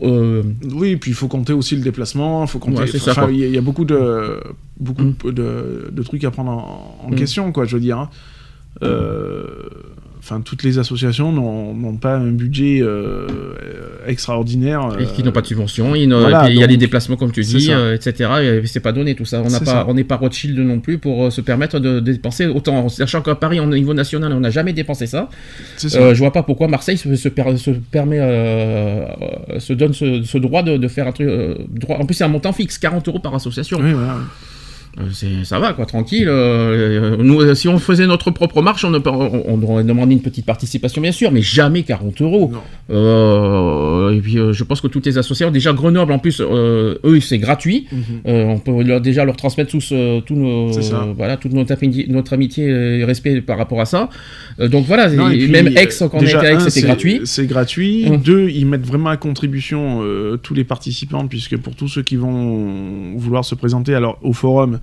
Oui, 0.73 0.95
puis 0.95 1.11
il 1.11 1.13
faut 1.15 1.27
compter 1.27 1.53
aussi 1.53 1.75
le 1.75 1.81
déplacement, 1.83 2.43
il 2.45 2.47
faut 2.47 2.57
compter. 2.59 2.81
Ouais, 2.83 2.89
il 3.29 3.35
y, 3.35 3.49
y 3.51 3.57
a 3.57 3.61
beaucoup 3.61 3.85
de 3.85 4.39
beaucoup 4.79 5.03
Mm. 5.03 5.31
de, 5.31 5.89
de 5.91 6.03
trucs 6.03 6.23
à 6.23 6.31
prendre 6.31 6.51
en, 6.51 7.05
en 7.05 7.11
Mm. 7.11 7.15
question, 7.15 7.51
quoi. 7.51 7.65
Je 7.65 7.75
veux 7.75 7.81
dire. 7.81 7.99
hein. 7.99 8.09
Euh, 8.81 9.45
enfin, 10.23 10.39
toutes 10.41 10.63
les 10.63 10.79
associations 10.79 11.31
n'ont 11.33 11.97
pas 11.97 12.15
un 12.15 12.31
budget 12.31 12.79
euh, 12.81 13.27
extraordinaire. 14.07 14.89
Et 14.99 15.05
qui 15.05 15.21
n'ont 15.23 15.31
pas 15.31 15.41
de 15.41 15.47
subvention, 15.47 15.95
il, 15.95 16.09
voilà, 16.13 16.49
y 16.49 16.63
a 16.63 16.67
des 16.67 16.77
déplacements 16.77 17.15
comme 17.17 17.31
tu 17.31 17.41
dis, 17.41 17.71
euh, 17.71 17.93
etc. 17.95 18.29
Et 18.63 18.65
c'est 18.67 18.79
pas 18.79 18.91
donné 18.93 19.15
tout 19.15 19.25
ça. 19.25 19.41
On 19.45 19.49
pas, 19.65 19.85
n'est 19.93 20.03
pas 20.03 20.15
Rothschild 20.15 20.57
non 20.59 20.79
plus 20.79 20.97
pour 20.97 21.25
euh, 21.25 21.29
se 21.29 21.41
permettre 21.41 21.79
de 21.79 21.99
dépenser 21.99 22.47
autant. 22.47 22.87
Sachant 22.89 23.21
qu'à 23.21 23.35
Paris, 23.35 23.59
au 23.59 23.65
niveau 23.65 23.93
national, 23.93 24.31
on 24.33 24.39
n'a 24.39 24.49
jamais 24.49 24.73
dépensé 24.73 25.07
ça. 25.07 25.29
Ça. 25.77 25.97
Euh, 25.99 26.13
je 26.13 26.19
vois 26.19 26.31
pas 26.31 26.43
pourquoi 26.43 26.67
Marseille 26.67 26.97
se, 26.97 27.13
se 27.15 27.29
per- 27.29 27.57
se 27.57 27.71
permet, 27.71 28.19
euh, 28.19 29.05
euh, 29.51 29.59
se 29.59 29.73
donne 29.73 29.93
ce, 29.93 30.23
ce 30.23 30.37
droit 30.37 30.63
de, 30.63 30.77
de 30.77 30.87
faire 30.87 31.07
un 31.07 31.11
truc. 31.11 31.27
euh, 31.27 31.55
droit. 31.69 31.97
En 31.97 32.05
plus, 32.05 32.15
c'est 32.15 32.23
un 32.23 32.27
montant 32.29 32.53
fixe, 32.53 32.77
40 32.77 33.07
euros 33.07 33.19
par 33.19 33.35
association. 33.35 33.79
Oui, 33.81 33.91
voilà. 33.91 34.17
Euh, 34.99 35.43
ça 35.43 35.57
va 35.59 35.73
quoi, 35.73 35.85
tranquille. 35.87 36.27
euh, 36.29 37.17
nous, 37.17 37.41
euh, 37.41 37.55
si 37.55 37.67
on 37.67 37.79
faisait 37.79 38.05
notre 38.05 38.29
propre 38.29 38.61
marche, 38.61 38.85
on, 38.85 38.93
on, 38.93 39.43
on 39.47 39.63
aurait 39.63 39.83
demandé 39.83 40.13
une 40.13 40.21
petite 40.21 40.45
participation 40.45 41.01
bien 41.01 41.11
sûr, 41.11 41.31
mais 41.31 41.41
jamais 41.41 41.81
40 41.83 42.21
euros. 42.21 42.51
Euh, 42.91 44.11
et 44.11 44.19
puis 44.21 44.37
euh, 44.37 44.53
je 44.53 44.63
pense 44.63 44.81
que 44.81 44.87
toutes 44.87 45.05
les 45.05 45.17
associations, 45.17 45.51
déjà 45.51 45.73
Grenoble 45.73 46.11
en 46.11 46.19
plus, 46.19 46.41
eux 46.41 47.19
c'est 47.21 47.37
gratuit. 47.39 47.87
Mhm. 47.91 48.21
On 48.25 48.59
peut 48.59 48.83
leur- 48.83 49.01
déjà 49.01 49.25
leur 49.25 49.35
transmettre 49.35 49.71
tous, 49.71 49.93
tous 50.25 50.35
nos, 50.35 50.71
C'est 50.73 50.83
ça. 50.83 51.07
voilà, 51.17 51.37
toute 51.37 51.53
notre 51.53 51.73
amitié, 51.73 52.05
notre 52.09 52.33
amitié 52.33 52.65
et 52.99 53.03
respect 53.05 53.41
par 53.41 53.57
rapport 53.57 53.81
à 53.81 53.85
ça. 53.85 54.09
Donc 54.59 54.85
voilà, 54.85 55.09
Non, 55.09 55.29
et 55.31 55.35
et 55.35 55.37
puis, 55.39 55.47
même 55.51 55.67
Aix 55.69 55.87
quand 55.99 56.09
on 56.13 56.19
déjà, 56.19 56.37
était 56.39 56.47
à 56.47 56.53
Aix, 56.53 56.59
c'était 56.69 56.85
gratuit. 56.87 57.21
C'est 57.25 57.47
gratuit. 57.47 58.05
Hum. 58.07 58.17
Deux, 58.17 58.49
ils 58.49 58.65
mettent 58.67 58.85
vraiment 58.85 59.09
à 59.09 59.17
contribution 59.17 60.01
tous 60.43 60.53
les 60.53 60.63
participants, 60.63 61.27
puisque 61.27 61.57
pour 61.57 61.75
tous 61.75 61.87
ceux 61.87 62.03
qui 62.03 62.15
vont 62.15 63.15
vouloir 63.17 63.43
se 63.43 63.55
présenter 63.55 63.95
alors, 63.95 64.19
au 64.21 64.33
forum, 64.33 64.79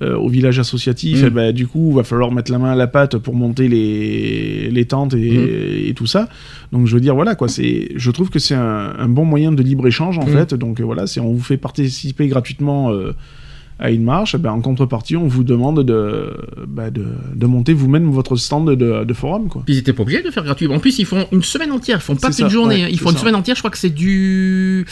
euh, 0.00 0.16
au 0.16 0.28
village 0.28 0.58
associatif, 0.58 1.18
Hum. 1.20 1.26
eh 1.26 1.30
ben, 1.30 1.52
du 1.52 1.66
coup, 1.66 1.90
il 1.90 1.96
va 1.96 2.02
falloir 2.04 2.32
mettre 2.32 2.50
la 2.50 2.58
main 2.58 2.72
à 2.72 2.74
la 2.74 2.86
pâte 2.86 3.18
pour 3.18 3.34
monter 3.34 3.68
les, 3.68 4.70
les 4.70 4.84
tentes 4.86 5.12
et, 5.14 5.88
et 5.88 5.94
tout 5.94 6.06
ça. 6.06 6.28
Donc, 6.72 6.86
je 6.86 6.94
veux 6.94 7.00
dire, 7.00 7.14
voilà, 7.14 7.34
quoi, 7.34 7.48
c'est, 7.48 7.90
je 7.94 8.10
trouve 8.10 8.30
que 8.30 8.38
c'est 8.38 8.54
un, 8.54 8.94
un 8.98 9.08
bon 9.08 9.24
moyen 9.26 9.52
de 9.52 9.62
libre-échange, 9.62 10.18
en 10.18 10.22
Hum. 10.22 10.28
fait. 10.32 10.54
Donc, 10.54 10.80
voilà, 10.80 11.06
c'est, 11.06 11.20
on 11.20 11.32
vous 11.32 11.42
fait 11.42 11.58
participer 11.58 12.26
gratuitement. 12.28 12.90
euh, 12.92 13.12
à 13.82 13.90
une 13.90 14.04
marche, 14.04 14.36
ben, 14.36 14.52
en 14.52 14.60
contrepartie, 14.60 15.16
on 15.16 15.26
vous 15.26 15.42
demande 15.42 15.84
de, 15.84 16.32
bah, 16.68 16.90
de, 16.90 17.04
de 17.34 17.46
monter 17.46 17.72
vous-même 17.72 18.08
votre 18.10 18.36
stand 18.36 18.70
de, 18.70 19.02
de 19.02 19.12
forum. 19.12 19.48
Quoi. 19.48 19.62
Puis 19.66 19.74
ils 19.74 19.78
étaient 19.78 19.92
pas 19.92 20.02
obligés 20.04 20.22
de 20.22 20.30
faire 20.30 20.44
gratuit. 20.44 20.68
En 20.68 20.78
plus, 20.78 21.00
ils 21.00 21.04
font 21.04 21.26
une 21.32 21.42
semaine 21.42 21.72
entière. 21.72 21.98
Ils 21.98 22.02
font 22.04 22.14
pas 22.14 22.30
qu'une 22.30 22.48
journée. 22.48 22.76
ouais, 22.76 22.82
hein. 22.84 22.88
ils 22.92 22.98
font 23.00 23.10
une 23.10 23.16
semaine 23.16 23.34
entière. 23.34 23.56
Je 23.56 23.60
crois 23.60 23.72
que 23.72 23.78
c'est 23.78 23.90
du 23.90 24.86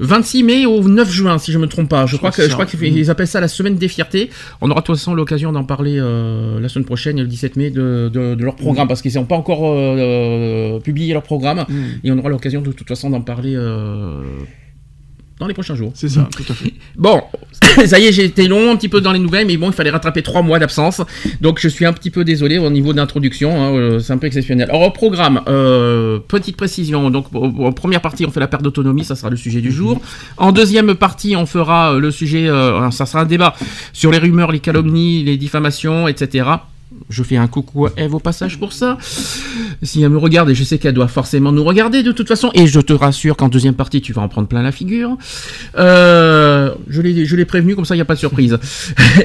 26 0.00 0.42
mai 0.42 0.66
au 0.66 0.82
9 0.82 1.08
juin, 1.08 1.38
si 1.38 1.52
je 1.52 1.58
me 1.58 1.68
trompe 1.68 1.88
pas. 1.88 2.06
Je, 2.06 2.16
crois 2.16 2.32
crois 2.32 2.44
que, 2.66 2.76
je 2.76 2.76
qu'ils 2.76 3.10
appellent 3.10 3.28
ça 3.28 3.40
la 3.40 3.46
semaine 3.46 3.76
des 3.76 3.86
fiertés. 3.86 4.28
On 4.60 4.68
aura 4.72 4.80
de 4.80 4.86
toute 4.86 4.96
façon 4.96 5.14
l'occasion 5.14 5.52
d'en 5.52 5.62
parler 5.62 5.98
euh, 6.00 6.58
la 6.58 6.68
semaine 6.68 6.84
prochaine, 6.84 7.20
le 7.20 7.28
17 7.28 7.54
mai, 7.56 7.70
de, 7.70 8.10
de- 8.12 8.34
de 8.34 8.44
leur 8.44 8.56
programme, 8.56 8.88
parce 8.88 9.02
qu'ils 9.02 9.14
n'ont 9.14 9.24
pas 9.24 9.36
encore 9.36 9.66
euh, 9.70 9.96
euh, 9.98 10.80
publié 10.80 11.12
leur 11.12 11.22
programme. 11.22 11.64
Mm. 11.68 11.74
Et 12.02 12.10
on 12.10 12.18
aura 12.18 12.28
l'occasion 12.28 12.60
de 12.60 12.72
toute 12.72 12.88
façon 12.88 13.08
d'en 13.08 13.20
parler 13.20 13.54
euh, 13.54 14.20
dans 15.42 15.48
les 15.48 15.54
prochains 15.54 15.74
jours. 15.74 15.90
C'est 15.94 16.08
ça, 16.08 16.28
tout 16.36 16.44
à 16.48 16.54
fait. 16.54 16.72
Bon, 16.96 17.20
ça 17.86 17.98
y 17.98 18.06
est, 18.06 18.12
j'ai 18.12 18.24
été 18.24 18.46
long 18.46 18.70
un 18.70 18.76
petit 18.76 18.88
peu 18.88 19.00
dans 19.00 19.12
les 19.12 19.18
nouvelles, 19.18 19.46
mais 19.46 19.56
bon, 19.56 19.68
il 19.68 19.72
fallait 19.72 19.90
rattraper 19.90 20.22
trois 20.22 20.42
mois 20.42 20.58
d'absence. 20.58 21.02
Donc 21.40 21.58
je 21.60 21.68
suis 21.68 21.84
un 21.84 21.92
petit 21.92 22.10
peu 22.10 22.24
désolé 22.24 22.58
au 22.58 22.70
niveau 22.70 22.92
d'introduction, 22.92 23.50
hein, 23.60 23.74
euh, 23.74 23.98
c'est 23.98 24.12
un 24.12 24.18
peu 24.18 24.28
exceptionnel. 24.28 24.68
Alors 24.70 24.82
au 24.82 24.90
programme, 24.90 25.42
euh, 25.48 26.20
petite 26.26 26.56
précision, 26.56 27.10
donc 27.10 27.26
en 27.34 27.72
première 27.72 28.00
partie 28.00 28.24
on 28.24 28.30
fait 28.30 28.40
la 28.40 28.46
perte 28.46 28.62
d'autonomie, 28.62 29.04
ça 29.04 29.16
sera 29.16 29.30
le 29.30 29.36
sujet 29.36 29.60
du 29.60 29.72
jour. 29.72 30.00
En 30.36 30.52
deuxième 30.52 30.94
partie 30.94 31.34
on 31.34 31.46
fera 31.46 31.94
euh, 31.94 32.00
le 32.00 32.10
sujet, 32.10 32.48
euh, 32.48 32.90
ça 32.90 33.04
sera 33.06 33.22
un 33.22 33.26
débat 33.26 33.54
sur 33.92 34.12
les 34.12 34.18
rumeurs, 34.18 34.52
les 34.52 34.60
calomnies, 34.60 35.24
les 35.24 35.36
diffamations, 35.36 36.06
etc. 36.06 36.44
Je 37.08 37.22
fais 37.22 37.36
un 37.36 37.46
coucou 37.46 37.86
à 37.86 37.92
Eve 37.96 38.14
au 38.14 38.18
passage 38.18 38.58
pour 38.58 38.72
ça. 38.72 38.98
Si 39.82 40.02
elle 40.02 40.10
me 40.10 40.18
regarde, 40.18 40.50
et 40.50 40.54
je 40.54 40.64
sais 40.64 40.78
qu'elle 40.78 40.94
doit 40.94 41.08
forcément 41.08 41.52
nous 41.52 41.64
regarder 41.64 42.02
de 42.02 42.12
toute 42.12 42.28
façon, 42.28 42.50
et 42.54 42.66
je 42.66 42.80
te 42.80 42.92
rassure 42.92 43.36
qu'en 43.36 43.48
deuxième 43.48 43.74
partie, 43.74 44.00
tu 44.00 44.12
vas 44.12 44.22
en 44.22 44.28
prendre 44.28 44.48
plein 44.48 44.62
la 44.62 44.72
figure. 44.72 45.16
Euh, 45.76 46.70
je 46.88 47.00
l'ai, 47.00 47.44
prévenu, 47.44 47.74
comme 47.74 47.84
ça, 47.84 47.94
il 47.94 47.98
n'y 47.98 48.02
a 48.02 48.06
pas 48.06 48.14
de 48.14 48.20
surprise. 48.20 48.58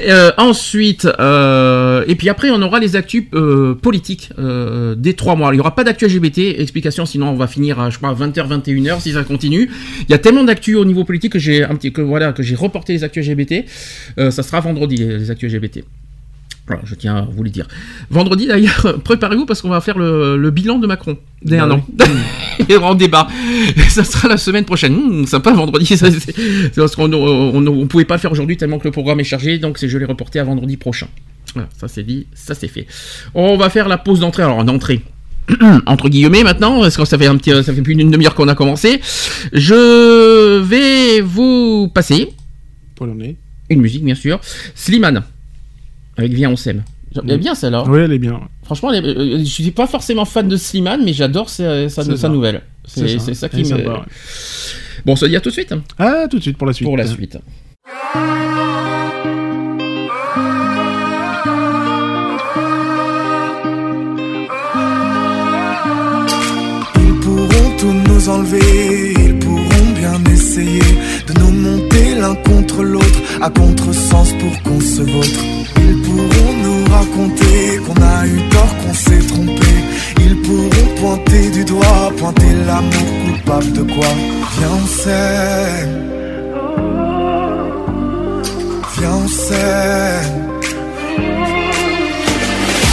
Euh, 0.08 0.30
ensuite, 0.36 1.06
euh, 1.18 2.04
et 2.06 2.14
puis 2.14 2.28
après, 2.28 2.50
on 2.50 2.60
aura 2.62 2.78
les 2.78 2.96
actus 2.96 3.24
euh, 3.34 3.74
politiques 3.74 4.30
euh, 4.38 4.94
des 4.94 5.14
trois 5.14 5.34
mois. 5.34 5.50
Il 5.52 5.54
n'y 5.54 5.60
aura 5.60 5.74
pas 5.74 5.84
d'actu 5.84 6.06
LGBT, 6.06 6.60
explication, 6.60 7.06
sinon 7.06 7.30
on 7.30 7.36
va 7.36 7.46
finir 7.46 7.80
à, 7.80 7.90
je 7.90 7.98
crois, 7.98 8.10
à 8.10 8.14
20h, 8.14 8.48
21h 8.48 9.00
si 9.00 9.12
ça 9.12 9.24
continue. 9.24 9.70
Il 10.02 10.10
y 10.10 10.14
a 10.14 10.18
tellement 10.18 10.44
d'actu 10.44 10.74
au 10.76 10.84
niveau 10.84 11.04
politique 11.04 11.32
que 11.32 11.38
j'ai 11.38 11.66
que 11.94 12.00
voilà, 12.00 12.32
que 12.32 12.42
j'ai 12.42 12.54
reporté 12.54 12.92
les 12.92 13.04
actus 13.04 13.26
LGBT. 13.26 13.64
Euh, 14.18 14.30
ça 14.30 14.42
sera 14.42 14.60
vendredi, 14.60 14.96
les 14.96 15.30
actus 15.30 15.52
LGBT. 15.52 15.84
Voilà, 16.68 16.82
je 16.84 16.94
tiens 16.94 17.16
à 17.16 17.22
vous 17.22 17.42
le 17.42 17.50
dire. 17.50 17.66
Vendredi 18.10 18.46
d'ailleurs, 18.46 19.00
préparez-vous 19.04 19.46
parce 19.46 19.62
qu'on 19.62 19.70
va 19.70 19.80
faire 19.80 19.98
le, 19.98 20.36
le 20.36 20.50
bilan 20.50 20.78
de 20.78 20.86
Macron 20.86 21.16
dès 21.42 21.56
Bah 21.56 21.64
un 21.64 21.70
an. 21.72 21.86
Et 22.68 22.76
en 22.76 22.94
débat. 22.94 23.26
ça 23.88 24.04
sera 24.04 24.28
la 24.28 24.36
semaine 24.36 24.64
prochaine. 24.66 24.94
Hum, 24.94 25.26
sympa 25.26 25.52
vendredi. 25.52 25.96
ça, 25.96 26.08
parce 26.76 26.94
qu'on 26.94 27.10
on, 27.12 27.66
on 27.66 27.86
pouvait 27.86 28.04
pas 28.04 28.14
le 28.16 28.20
faire 28.20 28.32
aujourd'hui 28.32 28.56
tellement 28.58 28.78
que 28.78 28.84
le 28.84 28.90
programme 28.92 29.18
est 29.18 29.24
chargé, 29.24 29.58
donc 29.58 29.78
je 29.84 29.98
l'ai 29.98 30.04
reporté 30.04 30.38
à 30.38 30.44
vendredi 30.44 30.76
prochain. 30.76 31.08
Voilà, 31.54 31.68
ça 31.78 31.88
c'est 31.88 32.02
dit, 32.02 32.26
ça 32.34 32.54
c'est 32.54 32.68
fait. 32.68 32.86
On 33.34 33.56
va 33.56 33.70
faire 33.70 33.88
la 33.88 33.96
pause 33.98 34.20
d'entrée. 34.20 34.42
Alors 34.42 34.62
d'entrée. 34.64 35.00
entre 35.86 36.10
guillemets 36.10 36.44
maintenant, 36.44 36.80
parce 36.82 36.98
que 36.98 37.04
ça 37.06 37.16
fait 37.16 37.26
un 37.26 37.36
petit, 37.38 37.50
ça 37.64 37.72
fait 37.72 37.80
plus 37.80 37.94
d'une 37.94 38.10
demi-heure 38.10 38.34
qu'on 38.34 38.48
a 38.48 38.54
commencé. 38.54 39.00
Je 39.54 40.60
vais 40.60 41.22
vous 41.22 41.88
passer 41.94 42.28
Polonais. 42.94 43.36
une 43.70 43.80
musique 43.80 44.04
bien 44.04 44.14
sûr. 44.14 44.38
Slimane 44.74 45.22
avec 46.18 46.32
Viens 46.32 46.50
on 46.50 46.56
s'aime. 46.56 46.82
Elle 47.16 47.30
est 47.30 47.36
Mm. 47.36 47.40
bien 47.40 47.54
celle-là. 47.54 47.84
Oui, 47.88 48.00
elle 48.00 48.12
est 48.12 48.18
bien. 48.18 48.40
Franchement, 48.64 48.92
elle 48.92 49.04
est- 49.04 49.08
euh, 49.08 49.38
je 49.38 49.44
suis 49.44 49.70
pas 49.70 49.86
forcément 49.86 50.26
fan 50.26 50.46
de 50.46 50.56
Slimane, 50.56 51.02
mais 51.04 51.14
j'adore 51.14 51.48
sa, 51.48 51.88
nouvelle. 52.28 52.60
C'est 52.84 53.18
ça 53.34 53.48
qui 53.48 53.58
me. 53.58 53.64
sympa, 53.64 53.90
ouais. 53.90 53.98
Bon, 55.06 55.12
on 55.12 55.16
se 55.16 55.24
dit 55.26 55.36
à 55.36 55.40
tout 55.40 55.48
de 55.48 55.54
suite 55.54 55.72
Ah, 55.98 56.26
tout 56.30 56.36
de 56.38 56.42
suite 56.42 56.58
pour 56.58 56.66
la 56.66 56.72
suite. 56.74 56.86
pour 56.86 56.96
la 56.98 57.06
suite. 57.06 57.38
Ils 66.96 67.14
pourront 67.20 67.76
tout 67.78 67.92
nous 68.08 68.28
enlever, 68.28 69.14
ils 69.26 69.38
pourront 69.38 69.90
bien 69.96 70.32
essayer 70.32 70.80
monter 71.58 72.14
l'un 72.14 72.34
contre 72.34 72.82
l'autre, 72.82 73.20
à 73.40 73.50
contresens 73.50 74.32
pour 74.40 74.62
qu'on 74.62 74.80
se 74.80 75.02
vautre. 75.02 75.40
Ils 75.76 76.02
pourront 76.02 76.52
nous 76.64 76.84
raconter 76.92 77.78
qu'on 77.84 78.00
a 78.02 78.26
eu 78.26 78.38
tort, 78.48 78.74
qu'on 78.82 78.94
s'est 78.94 79.26
trompé. 79.26 79.72
Ils 80.20 80.36
pourront 80.42 80.88
pointer 81.00 81.50
du 81.50 81.64
doigt, 81.64 82.12
pointer 82.16 82.52
l'amour 82.66 83.10
coupable 83.26 83.72
de 83.72 83.82
quoi? 83.82 84.12
Viens, 84.58 84.76
on 84.82 84.86
s'aime. 84.86 85.94
Viens, 88.98 89.16
on 89.24 89.28
s'aime. 89.28 90.48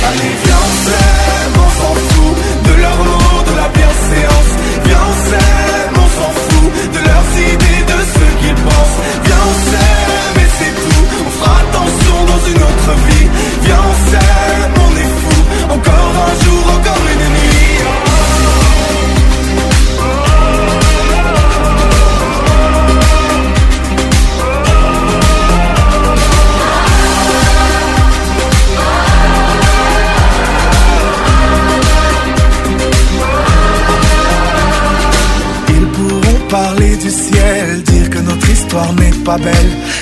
Allez, 0.07 0.33
viens, 0.43 0.61
on 0.67 0.73
s'aime, 0.85 1.55
on 1.65 1.71
s'en 1.79 1.93
fout 2.07 2.35
de 2.67 2.73
leurs 2.81 3.03
mots, 3.09 3.43
de 3.49 3.53
la 3.61 3.67
bienséance. 3.69 4.51
Viens, 4.85 5.03
on 5.09 5.15
s'aime, 5.29 5.93
on 5.95 6.09
s'en 6.17 6.31
fout 6.45 6.69
de 6.93 6.99
leurs 7.09 7.29
idées, 7.53 7.64
Encore 15.85 16.15
un 16.27 16.43
jour, 16.43 16.63
encore 16.77 17.03
une 17.13 17.29
nuit. 17.33 17.79
Ils 35.69 35.87
pourront 35.87 36.47
parler 36.49 36.95
du 36.97 37.09
ciel, 37.09 37.83
dire 37.83 38.09
que 38.09 38.19
notre 38.19 38.49
histoire 38.49 38.93
n'est 38.93 39.11
pas 39.23 39.37
belle, 39.37 39.53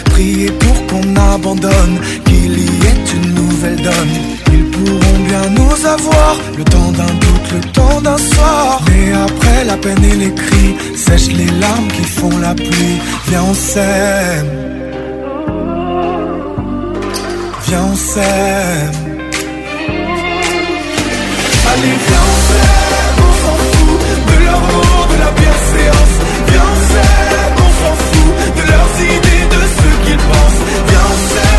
prier 0.05 0.51
pour 0.51 0.87
qu'on 0.87 1.15
abandonne, 1.33 1.99
qu'il 2.25 2.59
y 2.59 2.85
ait 2.85 3.05
une 3.15 3.33
nouvelle 3.35 3.77
donne. 3.77 4.32
Ils 4.55 4.65
pourront 4.73 5.19
bien 5.29 5.45
nous 5.57 5.77
avoir, 5.85 6.33
le 6.57 6.63
temps 6.63 6.91
d'un 6.99 7.13
doute, 7.23 7.47
le 7.57 7.61
temps 7.71 8.01
d'un 8.01 8.17
soir. 8.17 8.81
Mais 8.89 9.07
après 9.27 9.65
la 9.65 9.77
peine 9.77 10.03
et 10.11 10.15
les 10.23 10.33
cris, 10.33 10.75
sèche 10.95 11.29
les 11.39 11.51
larmes 11.63 11.89
qui 11.95 12.03
font 12.03 12.37
la 12.37 12.53
pluie. 12.53 12.97
Viens, 13.27 13.43
on 13.51 13.53
s'aime. 13.53 14.51
Viens, 17.67 17.85
on 17.91 17.95
s'aime. 17.95 18.97
Allez, 21.71 21.95
viens, 22.07 22.25
on 22.33 22.39
s'aime, 22.49 23.17
on 23.29 23.33
s'en 23.41 23.55
fout 23.71 23.99
de 24.29 24.35
leurs 24.45 24.65
mots, 24.71 25.05
de 25.13 25.17
la 25.23 25.31
bienséance. 25.41 26.15
Viens, 26.49 26.67
on 26.73 26.79
s'aime, 26.91 27.55
on 27.65 27.71
s'en 27.79 27.93
fout 28.05 28.31
de 28.57 28.63
leurs 28.71 28.93
idées, 29.15 29.45
de 29.55 29.61
ce 29.77 29.89
qu'ils 30.05 30.23
pensent. 30.29 30.63
Viens, 30.87 31.07
on 31.13 31.17
s'aime 31.29 31.52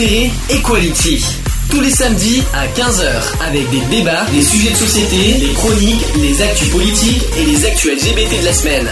préférée, 0.00 0.30
Equality. 0.48 1.22
Tous 1.70 1.80
les 1.80 1.90
samedis 1.90 2.42
à 2.54 2.66
15h, 2.68 3.42
avec 3.46 3.68
des 3.70 3.96
débats, 3.96 4.24
des 4.30 4.40
sujets 4.40 4.70
de 4.70 4.76
société, 4.76 5.38
des 5.38 5.52
chroniques, 5.52 6.04
les 6.22 6.40
actus 6.40 6.70
politiques 6.70 7.22
et 7.38 7.44
les 7.44 7.66
actus 7.66 7.92
LGBT 7.92 8.40
de 8.40 8.44
la 8.46 8.52
semaine. 8.52 8.88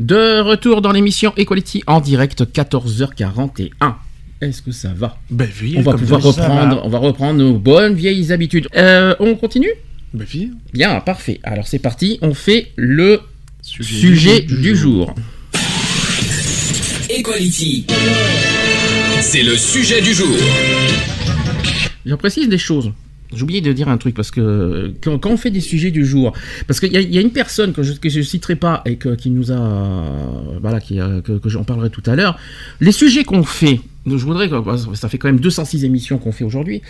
De 0.00 0.40
retour 0.40 0.80
dans 0.80 0.92
l'émission 0.92 1.34
Equality 1.36 1.82
en 1.86 2.00
direct 2.00 2.44
14h41. 2.44 3.70
Est-ce 4.40 4.62
que 4.62 4.72
ça 4.72 4.92
va? 4.94 5.18
Ben 5.30 5.48
oui, 5.60 5.74
On 5.76 5.82
va 5.82 5.92
pouvoir 5.94 6.22
reprendre, 6.22 6.76
va. 6.76 6.82
on 6.84 6.88
va 6.88 6.98
reprendre 6.98 7.38
nos 7.38 7.58
bonnes 7.58 7.94
vieilles 7.94 8.32
habitudes. 8.32 8.68
Euh, 8.76 9.14
on 9.20 9.34
continue? 9.34 9.72
Ben 10.14 10.26
oui. 10.32 10.52
Bien, 10.72 11.00
parfait. 11.00 11.40
Alors 11.42 11.66
c'est 11.66 11.80
parti, 11.80 12.18
on 12.22 12.32
fait 12.32 12.72
le 12.76 13.20
sujet, 13.60 14.40
du, 14.40 14.74
jour. 14.74 15.14
Equality. 17.10 17.86
C'est 19.20 19.42
le 19.42 19.56
sujet 19.56 20.00
du 20.00 20.12
jour. 20.14 20.28
Je 22.04 22.14
précise 22.14 22.48
des 22.48 22.58
choses. 22.58 22.92
J'ai 23.34 23.42
oublié 23.42 23.60
de 23.60 23.72
dire 23.72 23.88
un 23.88 23.96
truc 23.96 24.14
parce 24.14 24.30
que 24.30 24.92
quand, 25.02 25.26
on 25.26 25.36
fait 25.36 25.50
des 25.50 25.60
sujets 25.60 25.90
du 25.90 26.06
jour, 26.06 26.32
parce 26.68 26.78
qu'il 26.78 26.92
y, 26.92 27.18
a- 27.18 27.20
une 27.20 27.32
personne 27.32 27.72
que 27.72 27.82
je 27.82 27.92
je 28.04 28.20
citerai 28.22 28.54
pas 28.54 28.82
et 28.86 28.96
que- 28.96 29.16
qui 29.16 29.30
nous 29.30 29.50
a, 29.50 29.56
euh, 29.56 30.58
voilà, 30.60 30.80
qui 30.80 31.00
a- 31.00 31.20
que, 31.22 31.32
que 31.32 31.48
j'en 31.48 31.64
parlerai 31.64 31.90
tout 31.90 32.02
à 32.06 32.14
l'heure. 32.14 32.38
Les 32.80 32.92
sujets 32.92 33.24
qu'on 33.24 33.42
fait, 33.42 33.80
je 34.06 34.14
voudrais, 34.14 34.48
ça 34.94 35.08
fait 35.08 35.18
quand 35.18 35.28
même 35.28 35.40
206 35.40 35.84
émissions 35.84 36.18
qu'on 36.18 36.30
fait 36.32 36.44
aujourd'hui. 36.44 36.82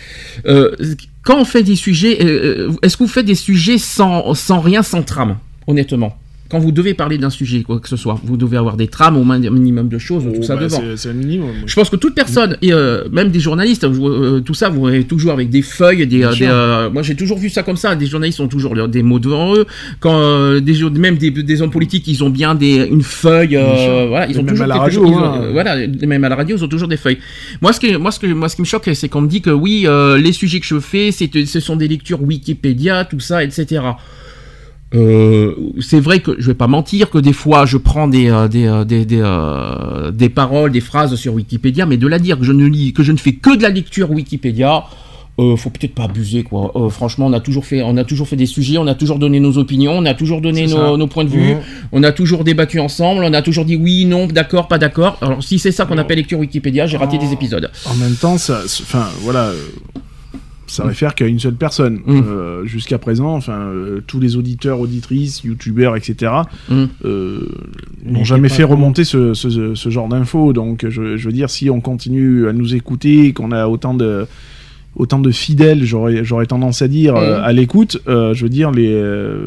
Euh, 0.45 0.75
quand 1.23 1.41
on 1.41 1.45
fait 1.45 1.63
des 1.63 1.75
sujets, 1.75 2.23
euh, 2.23 2.69
euh, 2.69 2.73
est-ce 2.83 2.97
que 2.97 3.03
vous 3.03 3.09
faites 3.09 3.25
des 3.25 3.35
sujets 3.35 3.79
sans, 3.79 4.33
sans 4.35 4.59
rien, 4.61 4.83
sans 4.83 5.01
trame, 5.01 5.37
honnêtement? 5.65 6.17
Quand 6.49 6.59
vous 6.59 6.71
devez 6.71 6.93
parler 6.93 7.17
d'un 7.17 7.29
sujet, 7.29 7.63
quoi 7.63 7.79
que 7.79 7.89
ce 7.89 7.95
soit, 7.97 8.19
vous 8.23 8.37
devez 8.37 8.57
avoir 8.57 8.77
des 8.77 8.87
trames 8.87 9.17
au 9.17 9.23
minimum 9.23 9.87
de 9.89 9.97
choses, 9.97 10.23
tout 10.23 10.31
Oh, 10.39 10.43
ça 10.43 10.55
bah, 10.55 10.63
devant. 10.63 10.81
c'est- 10.95 11.13
minimum. 11.13 11.49
Je 11.65 11.75
pense 11.75 11.89
que 11.89 11.95
toute 11.95 12.15
personne, 12.15 12.57
et 12.61 12.73
euh, 12.73 13.03
même 13.11 13.29
des 13.29 13.39
journalistes, 13.39 13.85
vous, 13.85 14.07
euh, 14.07 14.41
tout 14.41 14.53
ça, 14.53 14.69
vous 14.69 14.87
avez 14.87 15.03
toujours 15.03 15.31
avec 15.33 15.49
des 15.49 15.61
feuilles, 15.61 16.05
des, 16.07 16.23
euh, 16.23 16.33
des, 16.33 16.45
euh, 16.47 16.89
moi 16.89 17.01
j'ai 17.03 17.15
toujours 17.15 17.37
vu 17.37 17.49
ça 17.49 17.63
comme 17.63 17.77
ça. 17.77 17.95
Des 17.95 18.05
journalistes 18.05 18.39
ont 18.39 18.47
toujours 18.47 18.87
des 18.87 19.03
mots 19.03 19.19
devant 19.19 19.55
eux. 19.55 19.65
Quand 19.99 20.59
des 20.59 20.83
même 20.91 21.17
des, 21.17 21.31
des 21.31 21.61
hommes 21.61 21.71
politiques, 21.71 22.07
ils 22.07 22.23
ont 22.23 22.29
bien 22.29 22.55
des 22.55 22.87
une 22.89 23.01
feuille. 23.03 23.57
voilà, 24.09 24.27
ils 24.29 24.35
ont 24.39 24.43
même 24.43 24.47
toujours 24.53 24.63
à 24.65 24.67
la 24.67 24.77
radio, 24.77 25.01
chose- 25.03 25.11
ils 25.11 25.15
ont- 25.17 25.23
hein. 25.23 25.49
voilà, 25.51 25.87
même 25.87 26.23
à 26.23 26.29
la 26.29 26.35
radio, 26.35 26.55
ils 26.57 26.63
ont 26.63 26.67
toujours 26.67 26.87
des 26.87 26.97
feuilles. 26.97 27.17
Moi, 27.61 27.73
ce 27.73 27.79
qui, 27.79 27.95
moi, 27.97 28.11
ce 28.11 28.19
que, 28.19 28.27
moi, 28.27 28.49
ce 28.49 28.55
qui 28.55 28.61
me 28.61 28.67
choque, 28.67 28.89
c'est 28.93 29.09
qu'on 29.09 29.21
me 29.21 29.27
dit 29.27 29.41
que 29.41 29.49
oui, 29.49 29.85
les 30.19 30.31
sujets 30.33 30.59
que 30.59 30.65
je 30.65 30.79
fais, 30.79 31.11
c'est, 31.11 31.29
ce 31.45 31.59
sont 31.59 31.75
des 31.75 31.87
lectures 31.87 32.21
Wikipédia, 32.21 33.05
tout 33.05 33.19
ça, 33.19 33.43
etc. 33.43 33.81
Euh, 34.95 35.53
c'est 35.81 35.99
vrai 35.99 36.19
que 36.21 36.31
je 36.39 36.47
vais 36.47 36.53
pas 36.53 36.67
mentir 36.67 37.09
que 37.09 37.17
des 37.17 37.33
fois 37.33 37.65
je 37.65 37.75
prends 37.75 38.07
des 38.07 38.29
euh, 38.29 38.47
des 38.47 38.67
euh, 38.67 38.85
des, 38.85 39.05
des, 39.05 39.19
euh, 39.21 40.11
des 40.11 40.29
paroles, 40.29 40.71
des 40.71 40.79
phrases 40.79 41.13
sur 41.15 41.33
Wikipédia, 41.33 41.85
mais 41.85 41.97
de 41.97 42.07
la 42.07 42.19
dire 42.19 42.39
que 42.39 42.45
je 42.45 42.53
ne 42.53 42.65
lis 42.65 42.93
que 42.93 43.03
je 43.03 43.11
ne 43.11 43.17
fais 43.17 43.33
que 43.33 43.55
de 43.57 43.63
la 43.63 43.69
lecture 43.69 44.09
Wikipédia, 44.11 44.85
faut 45.37 45.69
peut-être 45.69 45.93
pas 45.93 46.05
abuser 46.05 46.43
quoi. 46.43 46.71
Franchement, 46.89 47.25
on 47.27 47.33
a 47.33 47.41
toujours 47.41 47.65
fait 47.65 47.81
on 47.83 47.97
a 47.97 48.05
toujours 48.05 48.29
fait 48.29 48.37
des 48.37 48.45
sujets, 48.45 48.77
on 48.77 48.87
a 48.87 48.95
toujours 48.95 49.19
donné 49.19 49.41
nos 49.41 49.57
opinions, 49.57 49.91
on 49.91 50.05
a 50.05 50.13
toujours 50.13 50.39
donné 50.39 50.67
nos, 50.67 51.07
points 51.07 51.25
de 51.25 51.29
vue, 51.29 51.55
Mhm. 51.55 51.59
on 51.91 52.03
a 52.03 52.13
toujours 52.13 52.45
débattu 52.45 52.79
ensemble, 52.79 53.23
on 53.25 53.33
a 53.33 53.41
toujours 53.41 53.65
dit 53.65 53.75
oui, 53.75 54.05
non, 54.05 54.25
d'accord, 54.27 54.69
pas 54.69 54.77
d'accord. 54.77 55.17
Alors 55.21 55.43
si 55.43 55.59
c'est 55.59 55.71
ça 55.73 55.85
qu'on 55.85 55.97
appelle 55.97 56.17
lecture 56.17 56.39
Wikipédia, 56.39 56.87
j'ai 56.87 56.95
raté 56.97 57.17
Oh. 57.19 57.25
des 57.25 57.33
épisodes. 57.33 57.69
En 57.85 57.95
même 57.95 58.15
temps, 58.15 58.37
ça, 58.37 58.61
enfin 58.81 59.05
voilà, 59.21 59.51
ça 60.67 60.83
réfère 60.85 61.15
qu'à 61.15 61.25
une 61.27 61.39
seule 61.39 61.55
personne. 61.55 62.01
Mm. 62.05 62.21
Euh, 62.27 62.65
Jusqu'à 62.65 62.97
présent, 62.97 63.33
enfin 63.35 63.53
euh, 63.59 64.01
tous 64.05 64.19
les 64.19 64.35
auditeurs, 64.35 64.79
auditrices, 64.79 65.43
youtubeurs, 65.43 65.95
etc. 65.95 66.31
Mm. 66.69 66.83
euh, 67.05 67.47
n'ont 68.05 68.23
jamais 68.23 68.49
fait 68.49 68.63
remonter 68.63 69.03
ce, 69.03 69.33
ce- 69.33 69.73
ce 69.75 69.89
genre 69.89 70.07
d'infos. 70.09 70.53
Donc 70.53 70.85
je, 70.89 71.17
je 71.17 71.25
veux 71.25 71.31
dire, 71.33 71.49
si 71.49 71.69
on 71.69 71.81
continue 71.81 72.47
à 72.47 72.53
nous 72.53 72.75
écouter, 72.75 73.33
qu'on 73.33 73.51
a 73.51 73.67
autant 73.67 73.93
de 73.93 74.25
autant 74.95 75.19
de 75.19 75.29
fidèles, 75.29 75.83
j'aurais 75.83 76.47
tendance 76.47 76.81
à 76.81 76.87
dire, 76.87 77.13
Mm. 77.13 77.17
euh, 77.17 77.43
à 77.43 77.53
l'écoute, 77.53 78.01
euh, 78.07 78.33
je 78.33 78.43
veux 78.43 78.49
dire, 78.49 78.71
les, 78.71 78.91
euh, 78.91 79.37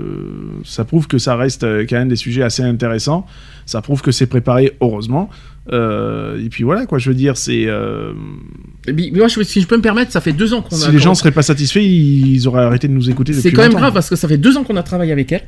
ça 0.64 0.85
prouve 0.85 1.09
que 1.09 1.18
ça 1.18 1.35
reste 1.35 1.62
quand 1.89 1.97
même 1.97 2.09
des 2.09 2.14
sujets 2.16 2.43
assez 2.45 2.62
intéressants. 2.62 3.27
Ça 3.66 3.83
prouve 3.83 4.01
que 4.01 4.12
c'est 4.12 4.27
préparé, 4.27 4.73
heureusement. 4.81 5.29
Euh, 5.73 6.45
et 6.45 6.49
puis 6.49 6.64
voilà, 6.64 6.87
quoi, 6.87 6.99
je 6.99 7.09
veux 7.11 7.14
dire, 7.14 7.37
c'est. 7.37 7.66
euh, 7.66 8.12
Et 8.89 8.93
puis, 8.93 9.12
moi, 9.12 9.29
je- 9.29 9.43
si 9.43 9.61
je 9.61 9.66
peux 9.66 9.77
me 9.77 9.83
permettre, 9.83 10.11
ça 10.11 10.21
fait 10.21 10.33
deux 10.33 10.53
ans 10.53 10.62
qu'on 10.62 10.75
a. 10.75 10.79
si 10.79 10.91
les 10.91 10.99
gens 10.99 11.14
seraient 11.14 11.31
pas 11.31 11.43
satisfaits, 11.43 11.81
ils 11.83 12.47
auraient 12.49 12.62
arrêté 12.64 12.89
de 12.89 12.93
nous 12.93 13.09
écouter 13.09 13.33
depuis 13.33 13.43
C'est 13.43 13.53
quand 13.53 13.62
même 13.62 13.71
longtemps. 13.71 13.81
grave 13.83 13.93
parce 13.95 14.09
que 14.11 14.16
ça 14.16 14.27
fait 14.27 14.39
deux 14.39 14.57
ans 14.57 14.64
qu'on 14.64 14.77
a 14.77 14.83
travaillé 14.83 15.12
avec 15.12 15.31
elle. 15.33 15.43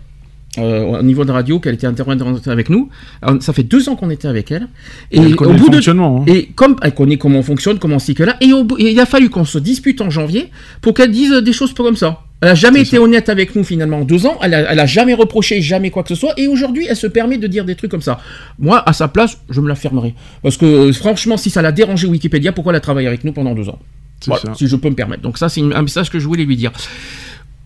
Euh, 0.58 0.98
au 0.98 1.02
niveau 1.02 1.24
de 1.24 1.30
radio, 1.32 1.58
qu'elle 1.60 1.74
était 1.74 1.86
intervenante 1.86 2.46
avec 2.48 2.68
nous. 2.68 2.88
Alors, 3.22 3.42
ça 3.42 3.52
fait 3.52 3.62
deux 3.62 3.88
ans 3.88 3.96
qu'on 3.96 4.10
était 4.10 4.28
avec 4.28 4.50
elle. 4.50 4.68
Et 5.10 5.18
Elle 5.18 5.34
au 5.34 5.44
le 5.52 5.58
bout 5.58 5.68
de 5.68 5.74
fonctionnement. 5.76 6.20
hein. 6.28 6.32
et 6.32 6.46
comme 6.54 6.76
elle 6.82 6.94
connaît 6.94 7.16
comment 7.16 7.38
on 7.38 7.42
fonctionne, 7.42 7.78
comment 7.78 7.98
c'est 7.98 8.14
que 8.14 8.22
là, 8.22 8.36
et, 8.40 8.52
au 8.52 8.64
bout- 8.64 8.78
et 8.78 8.90
il 8.90 9.00
a 9.00 9.06
fallu 9.06 9.30
qu'on 9.30 9.44
se 9.44 9.58
dispute 9.58 10.00
en 10.00 10.10
janvier 10.10 10.50
pour 10.80 10.92
qu'elle 10.94 11.10
dise 11.10 11.32
des 11.32 11.52
choses 11.52 11.72
pas 11.72 11.82
comme 11.84 11.96
ça. 11.96 12.20
Elle 12.42 12.48
a 12.48 12.54
jamais 12.56 12.80
été 12.80 12.98
honnête 12.98 13.28
avec 13.28 13.54
nous 13.54 13.62
finalement 13.62 13.98
en 14.00 14.04
deux 14.04 14.26
ans. 14.26 14.36
Elle 14.42 14.52
a, 14.54 14.72
elle 14.72 14.80
a 14.80 14.86
jamais 14.86 15.14
reproché, 15.14 15.62
jamais 15.62 15.90
quoi 15.90 16.02
que 16.02 16.08
ce 16.08 16.16
soit. 16.16 16.34
Et 16.36 16.48
aujourd'hui, 16.48 16.86
elle 16.90 16.96
se 16.96 17.06
permet 17.06 17.38
de 17.38 17.46
dire 17.46 17.64
des 17.64 17.76
trucs 17.76 17.90
comme 17.92 18.02
ça. 18.02 18.18
Moi, 18.58 18.82
à 18.84 18.92
sa 18.92 19.06
place, 19.06 19.38
je 19.48 19.60
me 19.60 19.68
la 19.68 19.76
fermerai. 19.76 20.14
Parce 20.42 20.56
que 20.56 20.66
euh, 20.66 20.92
franchement, 20.92 21.36
si 21.36 21.50
ça 21.50 21.62
l'a 21.62 21.70
dérangé 21.70 22.08
Wikipédia, 22.08 22.50
pourquoi 22.50 22.72
elle 22.72 22.78
a 22.78 22.80
travaillé 22.80 23.06
avec 23.06 23.22
nous 23.22 23.32
pendant 23.32 23.54
deux 23.54 23.68
ans? 23.68 23.78
Voilà, 24.26 24.54
si 24.56 24.66
je 24.66 24.74
peux 24.76 24.88
me 24.88 24.94
permettre. 24.96 25.22
Donc 25.22 25.38
ça, 25.38 25.48
c'est 25.48 25.60
un 25.60 25.82
message 25.82 26.10
que 26.10 26.18
je 26.18 26.26
voulais 26.26 26.44
lui 26.44 26.56
dire. 26.56 26.72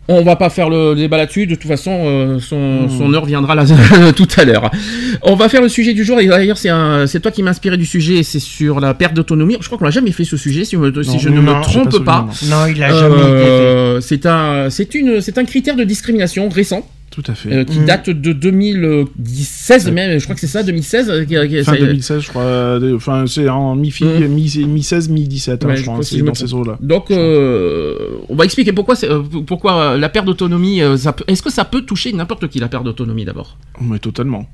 On 0.09 0.23
va 0.23 0.37
pas 0.37 0.51
faire 0.51 0.71
le 0.71 0.95
débat 0.95 1.17
là-dessus. 1.17 1.47
De 1.47 1.55
toute 1.57 1.67
façon, 1.69 1.91
euh, 2.07 2.39
son, 2.39 2.57
Hmm. 2.87 2.91
son 2.99 3.13
heure 3.15 3.25
viendra 3.27 3.55
là, 3.55 3.65
tout 4.17 4.29
à 4.37 4.45
l'heure. 4.45 4.71
On 5.23 5.35
va 5.35 5.49
faire 5.49 5.63
le 5.63 5.69
sujet 5.69 5.95
du 5.95 6.05
jour. 6.05 6.21
Et 6.21 6.27
d'ailleurs, 6.27 6.59
c'est 6.59 6.69
un- 6.69 7.07
c'est 7.07 7.19
toi 7.21 7.31
qui 7.33 7.43
m'as 7.43 7.51
inspiré 7.51 7.77
du 7.77 7.87
sujet. 7.87 8.23
C'est 8.23 8.39
sur 8.39 8.79
la 8.81 8.95
perte 8.95 9.15
d'autonomie. 9.15 9.57
Je 9.61 9.67
crois 9.67 9.79
qu'on 9.79 9.85
l'a 9.85 9.91
jamais 9.91 10.13
fait 10.13 10.25
ce 10.25 10.37
sujet, 10.37 10.65
si, 10.65 10.77
me- 10.77 10.93
si 11.03 11.11
Non, 11.11 11.19
je 11.19 11.29
ne 11.29 11.41
non, 11.41 11.57
me 11.59 11.63
trompe 11.63 12.05
pas. 12.05 12.27
Non, 12.49 12.67
il 12.67 12.83
a 12.83 12.91
jamais 12.91 13.15
été 13.17 13.25
Euh, 13.25 14.01
c'est 14.01 14.27
un, 14.27 14.71
c'est 14.71 14.95
une, 14.95 15.21
c'est 15.21 15.39
un 15.39 15.45
critère 15.45 15.75
de 15.77 15.85
discrimination 15.85 16.49
récent. 16.49 16.87
Tout 17.17 17.33
à 17.33 17.35
fait. 17.35 17.51
euh, 17.51 17.65
qui 17.65 17.79
Mm. 17.81 17.85
date 17.87 18.11
de 18.11 18.33
2016 18.35 19.91
même. 19.91 20.19
Je 20.19 20.25
crois 20.25 20.35
que 20.35 20.41
c'est 20.41 20.47
ça, 20.47 20.63
2016. 20.63 21.09
euh, 21.09 21.25
qui- 21.25 21.35
qui- 21.49 21.65
fin 21.65 21.73
ça- 21.73 21.79
2016, 21.79 22.21
je 22.23 22.29
crois. 22.29 22.43
euh, 22.43 22.95
Enfin, 22.95 23.25
c'est 23.27 23.49
en 23.49 23.75
mi-fi, 23.75 24.05
Mm. 24.05 24.27
mi- 24.29 24.65
mi-16, 24.67 25.09
mi-17, 25.09 25.65
hein, 25.65 25.69
Ouais, 25.69 25.73
je 25.77 25.79
je 25.79 25.83
crois. 25.85 25.95
crois 25.95 26.05
si 26.05 26.17
C'est 26.19 26.23
dans 26.23 26.35
ces 26.35 26.53
eaux-là. 26.53 26.77
Donc, 26.81 27.11
euh, 27.11 27.95
on 28.29 28.37
va 28.37 28.45
expliquer 28.45 28.73
pourquoi, 28.73 28.97
c'est- 28.97 29.11
euh, 29.11 29.23
pourquoi 29.47 29.93
euh, 29.95 29.99
la 29.99 30.09
perte 30.11 30.27
d'autonomie. 30.27 30.83
euh, 30.83 30.97
Est-ce 31.27 31.43
que 31.43 31.51
ça 31.51 31.65
peut 31.65 31.81
toucher 31.83 32.13
n'importe 32.13 32.49
qui 32.49 32.59
la 32.59 32.69
perte 32.69 32.85
d'autonomie 32.85 33.25
d'abord? 33.25 33.57
Mais 33.81 33.99
totalement. 33.99 34.47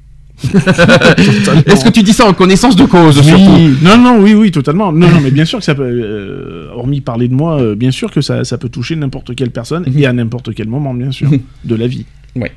Est-ce 0.42 1.84
que 1.84 1.90
tu 1.90 2.02
dis 2.02 2.12
ça 2.12 2.26
en 2.26 2.32
connaissance 2.32 2.74
de 2.76 2.84
cause 2.84 3.20
surtout? 3.20 3.52
Oui, 3.54 3.74
non, 3.82 3.98
non, 3.98 4.18
oui, 4.20 4.34
oui, 4.34 4.50
totalement. 4.50 4.92
Non, 4.92 5.08
non, 5.08 5.20
mais 5.20 5.30
bien 5.30 5.44
sûr 5.44 5.58
que 5.58 5.64
ça 5.64 5.74
peut, 5.74 5.82
euh, 5.84 6.68
hormis 6.74 7.00
parler 7.00 7.28
de 7.28 7.34
moi, 7.34 7.60
euh, 7.60 7.74
bien 7.74 7.90
sûr 7.90 8.10
que 8.10 8.20
ça, 8.20 8.44
ça 8.44 8.56
peut 8.58 8.68
toucher 8.68 8.96
n'importe 8.96 9.34
quelle 9.34 9.50
personne 9.50 9.84
Mhm. 9.86 9.98
et 9.98 10.06
à 10.06 10.12
n'importe 10.12 10.54
quel 10.54 10.68
moment, 10.68 10.94
bien 10.94 11.10
sûr, 11.12 11.28
de 11.64 11.74
la 11.74 11.86
vie. 11.86 12.06
Oui. 12.36 12.48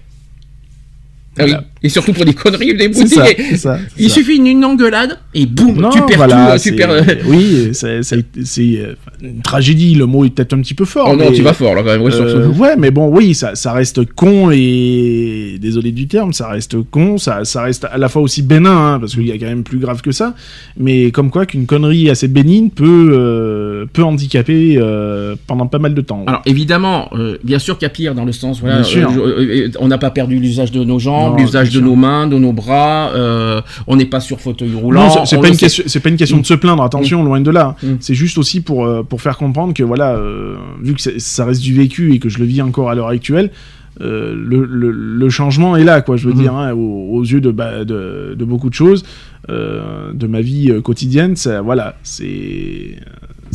Voilà. 1.36 1.64
Et 1.86 1.90
surtout 1.90 2.14
pour 2.14 2.26
des 2.26 2.34
conneries, 2.34 2.74
des 2.74 2.92
C'est 2.92 3.04
boutiques. 3.04 3.14
ça, 3.14 3.30
et- 3.30 3.36
c'est 3.52 3.58
ça. 3.58 3.78
c'est 3.96 4.04
Il 4.04 4.10
ça. 4.10 4.16
suffit 4.16 4.40
d'une 4.40 4.66
engueulade 4.66 5.20
et 5.36 5.46
boum, 5.46 5.76
Non, 5.80 5.90
tu 5.92 6.02
perds 6.08 6.18
voilà, 6.18 6.36
tout. 6.36 6.52
euh, 6.54 6.58
c'est- 6.58 6.70
Tu 6.72 6.76
perds... 6.78 7.06
Oui, 7.28 7.70
c'est 7.74 8.02
euh, 8.80 8.94
une 9.22 9.42
tragédie, 9.42 9.94
le 9.94 10.06
mot 10.08 10.26
est 10.26 10.32
peut-être 10.32 10.54
un 10.54 10.62
petit 10.62 10.74
peu 10.74 10.86
fort. 10.86 11.10
Oh 11.14 11.16
non, 11.16 11.32
tu 11.32 11.44
vas 11.44 11.54
fort 11.54 11.76
là 11.76 11.82
quand 11.84 11.92
même. 11.92 12.02
ouais, 12.02 12.12
Euh, 12.14 12.48
ouais, 12.50 12.76
mais 12.78 12.90
bon, 12.90 13.08
oui, 13.10 13.36
ça, 13.36 13.54
ça 13.56 13.72
reste 13.74 14.04
con 14.16 14.50
et 14.52 15.58
désolé 15.62 15.92
du 15.92 16.08
terme, 16.08 16.34
ça 16.34 16.48
reste 16.50 16.82
con, 16.90 17.18
ça, 17.18 17.46
ça 17.46 17.62
reste 17.62 17.86
à 17.86 17.98
la 17.98 18.10
fois 18.10 18.22
aussi 18.24 18.42
bénin, 18.42 18.94
hein, 18.96 19.00
parce 19.00 19.14
qu'il 19.14 19.28
y 19.28 19.32
a 19.32 19.38
quand 19.38 19.46
même 19.46 19.64
plus 19.64 19.78
grave 19.78 20.02
que 20.02 20.12
ça, 20.12 20.34
mais 20.78 21.12
comme 21.12 21.30
quoi 21.30 21.46
qu'une 21.46 21.66
connerie 21.68 22.10
assez 22.10 22.28
bénigne 22.28 22.70
peut, 22.70 23.12
euh, 23.14 23.86
peut 23.94 24.04
handicaper 24.04 24.78
euh, 24.80 25.36
pendant 25.48 25.68
pas 25.68 25.80
mal 25.80 25.94
de 25.94 26.02
temps. 26.02 26.24
Alors 26.28 26.42
évidemment, 26.46 27.10
bien 27.44 27.60
sûr 27.60 27.78
qu'il 27.78 27.86
y 27.86 27.88
a 27.88 27.90
pire 27.90 28.16
dans 28.16 28.26
le 28.26 28.32
sens, 28.32 28.60
voilà, 28.60 28.82
on 29.80 29.88
n'a 29.88 29.98
pas 29.98 30.10
perdu 30.10 30.40
l'usage 30.40 30.72
de 30.72 30.84
nos 30.84 31.00
jambes, 31.00 31.38
l'usage 31.40 31.70
de 31.76 31.82
nos 31.82 31.96
mains, 31.96 32.28
de 32.28 32.38
nos 32.38 32.54
bras, 32.54 33.12
euh, 33.14 33.62
on 33.88 33.96
n'est 33.96 34.06
pas 34.06 34.20
sur 34.20 34.40
fauteuil 34.40 34.74
roulant. 34.74 35.08
Non, 35.08 35.26
c'est- 35.26 35.40
pas, 35.40 35.48
une 35.48 35.58
question- 35.58 36.00
pas 36.02 36.10
une 36.10 36.18
question 36.18 36.38
de 36.40 36.46
se 36.46 36.54
plaindre, 36.54 36.84
attention, 36.84 37.24
loin 37.24 37.42
de 37.42 37.52
là. 37.52 37.76
Mm. 37.84 37.88
C'est 38.00 38.14
juste 38.16 38.38
aussi 38.38 38.62
pour, 38.62 38.86
euh, 38.86 39.04
pour 39.04 39.22
faire 39.22 39.38
comprendre 39.38 39.74
que, 39.74 39.84
voilà, 39.84 40.16
euh, 40.16 40.56
vu 40.82 40.94
que 40.94 41.02
ça 41.20 41.46
reste 41.46 41.62
du 41.62 41.74
vécu 41.74 42.14
et 42.14 42.20
que 42.20 42.30
je 42.30 42.40
le 42.40 42.46
vis 42.46 42.62
encore 42.62 42.90
à 42.90 42.96
l'heure 42.96 43.08
actuelle, 43.10 43.52
euh, 44.02 44.34
le, 44.36 44.66
le- 44.66 44.92
le 44.92 45.30
changement 45.30 45.78
est 45.78 45.84
là, 45.86 46.02
quoi, 46.02 46.18
je 46.18 46.28
veux 46.28 46.34
Mhm. 46.34 46.40
dire, 46.42 46.54
hein, 46.56 46.74
aux, 46.74 47.10
aux 47.18 47.24
yeux 47.24 47.40
de, 47.42 47.52
bah, 47.52 47.86
de, 47.86 48.36
de 48.38 48.46
beaucoup 48.46 48.70
de 48.70 48.74
choses, 48.76 49.04
de 49.48 50.28
ma 50.28 50.42
vie 50.42 50.72
quotidienne, 50.84 51.36
ça, 51.36 51.62
voilà, 51.62 51.96
c'est. 52.04 52.98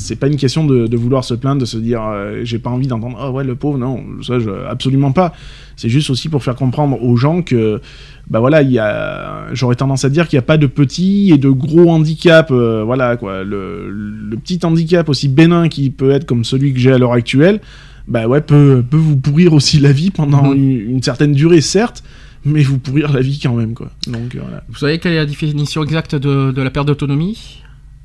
C'est 0.00 0.16
pas 0.16 0.26
une 0.26 0.36
question 0.36 0.64
de, 0.64 0.86
de 0.86 0.96
vouloir 0.96 1.22
se 1.24 1.34
plaindre, 1.34 1.60
de 1.60 1.66
se 1.66 1.76
dire 1.78 2.02
euh, 2.02 2.40
j'ai 2.44 2.58
pas 2.58 2.70
envie 2.70 2.86
d'entendre 2.88 3.18
oh 3.22 3.30
ouais 3.30 3.44
le 3.44 3.54
pauvre 3.54 3.78
non 3.78 4.02
ça 4.22 4.38
je, 4.40 4.50
absolument 4.68 5.12
pas 5.12 5.32
c'est 5.76 5.88
juste 5.88 6.10
aussi 6.10 6.28
pour 6.28 6.42
faire 6.42 6.56
comprendre 6.56 7.02
aux 7.02 7.16
gens 7.16 7.42
que 7.42 7.80
bah 8.28 8.38
voilà, 8.38 8.62
il 8.62 8.70
y 8.70 8.78
a, 8.78 9.46
j'aurais 9.54 9.74
tendance 9.74 10.04
à 10.04 10.08
dire 10.08 10.28
qu'il 10.28 10.36
n'y 10.36 10.40
a 10.40 10.46
pas 10.46 10.56
de 10.56 10.68
petits 10.68 11.32
et 11.32 11.38
de 11.38 11.48
gros 11.50 11.90
handicaps, 11.90 12.52
euh, 12.52 12.82
voilà 12.84 13.16
quoi. 13.16 13.42
Le, 13.42 13.90
le 13.90 14.36
petit 14.36 14.60
handicap 14.64 15.08
aussi 15.08 15.26
bénin 15.26 15.68
qui 15.68 15.90
peut 15.90 16.12
être 16.12 16.26
comme 16.26 16.44
celui 16.44 16.72
que 16.72 16.78
j'ai 16.78 16.92
à 16.92 16.98
l'heure 16.98 17.12
actuelle, 17.12 17.60
bah 18.06 18.28
ouais, 18.28 18.40
peut, 18.40 18.84
peut 18.88 18.96
vous 18.98 19.16
pourrir 19.16 19.52
aussi 19.52 19.80
la 19.80 19.90
vie 19.90 20.10
pendant 20.10 20.52
Mhm. 20.52 20.56
une, 20.56 20.90
une 20.90 21.02
certaine 21.02 21.32
durée, 21.32 21.60
certes, 21.60 22.04
mais 22.44 22.62
vous 22.62 22.78
pourrir 22.78 23.12
la 23.12 23.20
vie 23.20 23.40
quand 23.42 23.54
même 23.54 23.74
quoi. 23.74 23.90
Donc 24.06 24.36
euh, 24.36 24.40
voilà. 24.42 24.62
Vous 24.68 24.76
savez 24.76 24.98
quelle 25.00 25.14
est 25.14 25.16
la 25.16 25.26
définition 25.26 25.82
exacte 25.82 26.14
de, 26.14 26.52
de 26.52 26.62
la 26.62 26.70
perte 26.70 26.86
d'autonomie? 26.86 27.62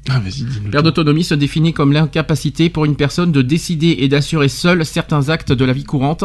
Ah, 0.10 0.82
d'autonomie 0.82 1.24
se 1.24 1.34
définit 1.34 1.74
comme 1.74 1.92
l'incapacité 1.92 2.70
pour 2.70 2.86
une 2.86 2.96
personne 2.96 3.32
de 3.32 3.42
décider 3.42 3.96
et 4.00 4.08
d'assurer 4.08 4.50
seule 4.50 4.86
certains 4.86 5.30
actes 5.30 5.52
de 5.52 5.66
la 5.66 5.74
vie 5.74 5.84
courante 5.84 6.24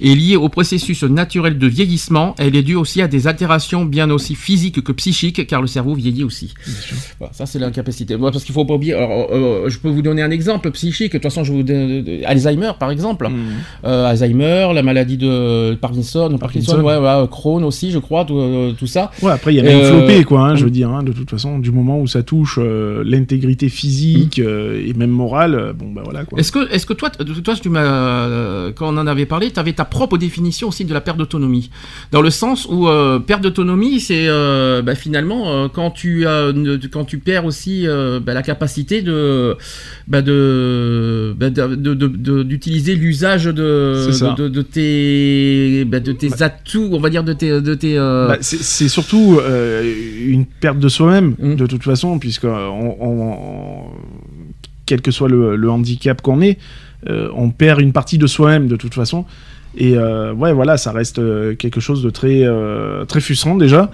et 0.00 0.14
liée 0.14 0.36
au 0.36 0.48
processus 0.48 1.02
naturel 1.04 1.58
de 1.58 1.66
vieillissement. 1.66 2.34
Elle 2.38 2.54
est 2.54 2.62
due 2.62 2.76
aussi 2.76 3.02
à 3.02 3.08
des 3.08 3.26
altérations 3.26 3.84
bien 3.84 4.10
aussi 4.10 4.34
physiques 4.34 4.82
que 4.82 4.92
psychiques, 4.92 5.46
car 5.46 5.60
le 5.60 5.66
cerveau 5.66 5.94
vieillit 5.94 6.22
aussi. 6.24 6.54
Voilà, 7.18 7.32
ça, 7.32 7.46
c'est 7.46 7.58
l'incapacité. 7.58 8.16
Parce 8.16 8.44
qu'il 8.44 8.54
faut 8.54 8.64
pas 8.64 8.74
oublier. 8.74 8.94
alors, 8.94 9.28
euh, 9.32 9.68
je 9.68 9.78
peux 9.78 9.88
vous 9.88 10.02
donner 10.02 10.22
un 10.22 10.30
exemple 10.30 10.70
psychique. 10.72 11.12
De 11.12 11.18
toute 11.18 11.22
façon, 11.24 11.44
je 11.44 11.52
vous 11.52 11.62
donne 11.62 12.04
Alzheimer, 12.26 12.72
par 12.78 12.90
exemple. 12.90 13.28
Euh, 13.84 14.06
Alzheimer, 14.06 14.68
la 14.74 14.82
maladie 14.82 15.16
de 15.16 15.74
Parkinson, 15.80 16.36
Parkinson, 16.38 16.72
Parkinson. 16.76 16.80
ouais, 16.84 16.96
ouais, 16.98 17.28
Crohn 17.30 17.64
aussi, 17.64 17.90
je 17.90 17.98
crois, 17.98 18.24
tout, 18.24 18.38
euh, 18.38 18.72
tout 18.78 18.86
ça. 18.86 19.10
Ouais, 19.22 19.32
après, 19.32 19.52
il 19.54 19.56
y 19.56 19.60
a 19.60 19.62
même 19.62 19.80
Euh, 19.80 19.98
flopé, 20.06 20.24
quoi, 20.24 20.40
hein, 20.48 20.56
je 20.56 20.64
veux 20.64 20.70
dire, 20.70 20.90
hein, 20.90 21.02
de 21.02 21.12
toute 21.12 21.30
façon, 21.30 21.58
du 21.58 21.70
moment 21.70 21.98
où 22.00 22.06
ça 22.06 22.22
touche 22.22 22.58
euh, 22.62 23.02
l'intégrité 23.16 23.68
physique 23.68 24.38
euh, 24.38 24.80
et 24.86 24.92
même 24.94 25.10
morale, 25.10 25.54
euh, 25.54 25.72
bon, 25.72 25.90
bah 25.92 26.02
voilà, 26.04 26.24
quoi. 26.24 26.38
Est-ce 26.38 26.52
que, 26.52 26.70
est-ce 26.72 26.86
que 26.86 26.92
toi, 26.92 27.10
toi, 27.10 27.54
tu 27.60 27.68
m'as, 27.68 27.82
euh, 27.84 28.72
quand 28.74 28.92
on 28.94 28.98
en 28.98 29.06
avait 29.06 29.26
parlé, 29.26 29.50
tu 29.50 29.58
avais 29.60 29.72
ta 29.72 29.84
propre 29.84 30.18
définition 30.18 30.68
aussi 30.68 30.84
de 30.84 30.92
la 30.94 31.00
perte 31.00 31.18
d'autonomie, 31.18 31.70
dans 32.12 32.22
le 32.22 32.30
sens 32.30 32.66
où 32.70 32.88
euh, 32.88 33.18
perte 33.18 33.42
d'autonomie, 33.42 34.00
c'est 34.00 34.26
euh, 34.28 34.82
bah, 34.82 34.94
finalement 34.94 35.48
euh, 35.48 35.68
quand 35.72 35.90
tu 35.90 36.24
quand 36.92 37.04
tu 37.04 37.18
perds 37.18 37.44
aussi 37.44 37.86
euh, 37.86 38.20
bah, 38.20 38.34
la 38.34 38.42
capacité 38.42 39.02
de, 39.02 39.56
bah, 40.08 40.22
de, 40.22 41.34
bah, 41.38 41.50
de- 41.50 41.74
de- 41.74 41.94
de- 41.94 42.06
de- 42.06 42.42
d'utiliser 42.42 42.94
l'usage 42.94 43.44
de, 43.46 43.52
de, 43.52 44.36
de- 44.36 44.48
de 44.48 44.62
tes, 44.62 45.84
bah, 45.86 46.00
de 46.00 46.12
tes 46.12 46.42
atouts, 46.42 46.88
on 46.92 46.98
va 47.00 47.10
dire 47.10 47.24
de 47.24 47.32
tes, 47.32 47.60
de 47.60 47.74
tes. 47.74 47.96
euh, 47.98 48.28
Bah, 48.28 48.36
c'est 48.40 48.88
surtout 48.88 49.38
euh, 49.40 49.82
une 50.26 50.46
perte 50.46 50.78
de 50.78 50.88
soi-même, 50.88 51.34
Mm. 51.38 51.54
de 51.56 51.66
toute 51.66 51.82
façon, 51.82 52.18
puisque 52.18 52.44
euh, 52.44 52.68
on, 53.06 53.82
quel 54.84 55.00
que 55.00 55.10
soit 55.10 55.28
le, 55.28 55.56
le 55.56 55.70
handicap 55.70 56.20
qu'on 56.22 56.40
ait, 56.40 56.58
euh, 57.08 57.28
on 57.34 57.50
perd 57.50 57.80
une 57.80 57.92
partie 57.92 58.18
de 58.18 58.26
soi-même 58.26 58.68
de 58.68 58.76
toute 58.76 58.94
façon. 58.94 59.24
Et 59.78 59.94
euh, 59.96 60.32
ouais, 60.32 60.54
voilà, 60.54 60.78
ça 60.78 60.90
reste 60.90 61.18
euh, 61.18 61.54
quelque 61.54 61.80
chose 61.80 62.02
de 62.02 62.08
très, 62.08 62.44
euh, 62.44 63.04
très 63.04 63.20
frustrant 63.20 63.56
déjà. 63.56 63.90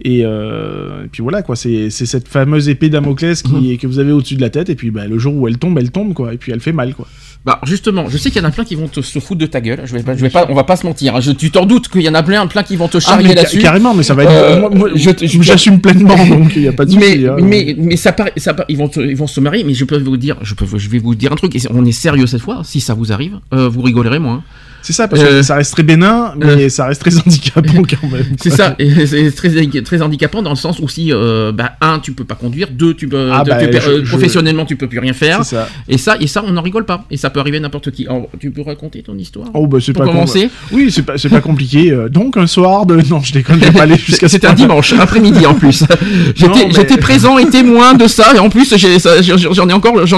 Et, 0.00 0.20
et 0.20 1.08
puis 1.10 1.22
voilà, 1.22 1.42
quoi, 1.42 1.56
c'est 1.56 1.88
c'est 1.88 2.06
cette 2.06 2.28
fameuse 2.28 2.68
épée 2.68 2.90
Damoclès 2.90 3.42
qui, 3.42 3.78
que 3.78 3.86
vous 3.86 3.98
avez 3.98 4.12
au-dessus 4.12 4.36
de 4.36 4.42
la 4.42 4.50
tête. 4.50 4.68
Et 4.68 4.74
puis 4.74 4.90
bah, 4.90 5.06
le 5.06 5.18
jour 5.18 5.34
où 5.34 5.48
elle 5.48 5.58
tombe, 5.58 5.78
elle 5.78 5.90
tombe, 5.90 6.12
quoi. 6.14 6.34
Et 6.34 6.36
puis 6.36 6.52
elle 6.52 6.60
fait 6.60 6.72
mal, 6.72 6.94
quoi. 6.94 7.08
Bah 7.44 7.60
justement, 7.64 8.08
je 8.08 8.16
sais 8.16 8.30
qu'il 8.30 8.40
y 8.40 8.44
en 8.44 8.48
a 8.48 8.50
plein 8.50 8.64
qui 8.64 8.74
vont 8.74 8.88
te, 8.88 9.02
se 9.02 9.18
foutre 9.18 9.38
de 9.40 9.44
ta 9.46 9.60
gueule. 9.60 9.82
Je 9.84 9.92
vais, 9.92 10.02
pas- 10.02 10.16
je 10.16 10.22
vais 10.22 10.30
pas, 10.30 10.46
on 10.48 10.54
va 10.54 10.64
pas 10.64 10.76
se 10.76 10.86
mentir. 10.86 11.14
hein. 11.14 11.20
Je, 11.20 11.30
tu 11.32 11.50
t'en 11.50 11.66
doutes 11.66 11.88
qu'il 11.88 12.00
y 12.00 12.08
en 12.08 12.14
a 12.14 12.22
plein, 12.22 12.46
plein 12.46 12.62
qui 12.62 12.74
vont 12.76 12.88
te 12.88 12.96
Ah, 12.96 13.00
charrier 13.00 13.34
là-dessus. 13.34 13.58
carrément, 13.58 13.92
mais 13.92 14.02
ça 14.02 14.14
va 14.14 14.22
être. 14.24 14.30
Euh, 14.32 14.60
moi, 14.60 14.70
moi, 14.70 14.88
je 14.94 15.10
te- 15.10 15.26
je- 15.26 15.42
J'assume 15.42 15.78
pleinement, 15.80 16.16
donc 16.26 16.52
il 16.56 16.62
n'y 16.62 16.68
a 16.68 16.72
pas 16.72 16.86
de 16.86 16.90
souci. 16.92 17.04
mais, 17.18 17.28
hein. 17.28 17.36
mais, 17.42 17.74
mais 17.78 17.96
ça 17.96 18.12
paraît, 18.12 18.32
ça 18.38 18.54
paraît- 18.54 18.64
ils 18.70 18.78
vont, 18.78 18.88
te- 18.88 19.00
ils 19.00 19.14
vont 19.16 19.26
se 19.26 19.40
marier. 19.40 19.62
Mais 19.62 19.74
je 19.74 19.84
peux 19.84 19.98
vous 19.98 20.16
dire, 20.16 20.36
je 20.40 20.54
peux, 20.54 20.64
je 20.78 20.88
vais 20.88 20.98
vous 20.98 21.14
dire 21.14 21.32
un 21.32 21.36
truc. 21.36 21.54
et 21.54 21.60
on 21.70 21.84
est 21.84 21.92
sérieux 21.92 22.26
cette 22.26 22.40
fois. 22.40 22.62
Si 22.64 22.80
ça 22.80 22.94
vous 22.94 23.12
arrive, 23.12 23.38
euh, 23.52 23.68
vous 23.68 23.82
rigolerez 23.82 24.18
moins. 24.20 24.42
C'est 24.84 24.92
ça, 24.92 25.08
parce 25.08 25.22
Euh, 25.22 25.38
que 25.38 25.42
ça 25.42 25.56
reste 25.56 25.72
très 25.72 25.82
bénin, 25.82 26.34
mais 26.36 26.68
ça 26.68 26.86
reste 26.86 27.00
très 27.00 27.16
handicapant 27.18 27.82
quand 27.90 28.06
même. 28.08 28.26
C'est 28.38 28.50
ça, 28.50 28.76
et 28.78 29.06
c'est 29.06 29.30
très, 29.32 29.50
très 29.82 30.02
handicapant 30.02 30.42
dans 30.42 30.50
le 30.50 30.56
sens 30.56 30.78
où 30.78 30.88
si, 30.88 31.10
euh, 31.12 31.52
bah, 31.52 31.72
un, 31.80 31.98
tu 31.98 32.12
peux 32.12 32.24
pas 32.24 32.34
conduire, 32.34 32.68
deux, 32.70 32.92
tu 32.94 33.08
peux, 33.08 33.30
Ah, 33.32 33.42
bah, 33.44 33.56
tu 33.56 33.68
peux- 33.70 33.80
je- 33.80 33.90
euh, 33.90 34.00
je- 34.04 34.10
professionnellement, 34.10 34.66
tu 34.66 34.76
peux 34.76 34.86
plus 34.86 34.98
rien 34.98 35.14
faire. 35.14 35.42
Ça. 35.44 35.68
Et 35.88 35.96
ça, 35.98 36.16
et 36.20 36.26
ça, 36.26 36.44
on 36.46 36.52
n'en 36.52 36.60
rigole 36.62 36.84
pas. 36.84 37.04
Et 37.10 37.16
ça 37.16 37.30
peut 37.30 37.40
arriver 37.40 37.56
à 37.56 37.60
n'importe 37.60 37.90
qui. 37.92 38.06
Alors, 38.06 38.28
tu 38.38 38.50
peux 38.50 38.60
raconter 38.62 39.02
ton 39.02 39.16
histoire 39.16 39.48
Oh, 39.54 39.66
bah, 39.66 39.78
c'est 39.80 39.92
pour 39.94 40.02
pas 40.02 40.06
com- 40.06 40.14
commencer. 40.16 40.50
Oui, 40.70 40.90
c'est 40.90 41.02
pas, 41.02 41.14
pas 41.30 41.40
compliqué. 41.40 41.90
euh, 41.90 42.08
donc, 42.10 42.36
un 42.36 42.46
soir 42.46 42.84
de. 42.84 42.96
Non, 43.10 43.20
je 43.22 43.32
déconne, 43.32 43.58
je 43.60 43.64
vais 43.66 43.72
pas 43.72 43.82
aller 43.84 43.96
jusqu'à 43.96 44.28
C'était 44.28 44.46
un 44.48 44.52
dimanche 44.54 44.92
après-midi 44.92 45.46
en 45.46 45.54
plus. 45.54 45.82
J'étais 46.36 46.94
mais- 46.94 46.96
présent 46.98 47.38
et 47.38 47.48
témoin 47.48 47.94
de 47.94 48.06
ça 48.06 48.34
et 48.34 48.38
en 48.38 48.50
plus 48.50 48.74
j'en 48.74 49.68
ai 49.68 49.72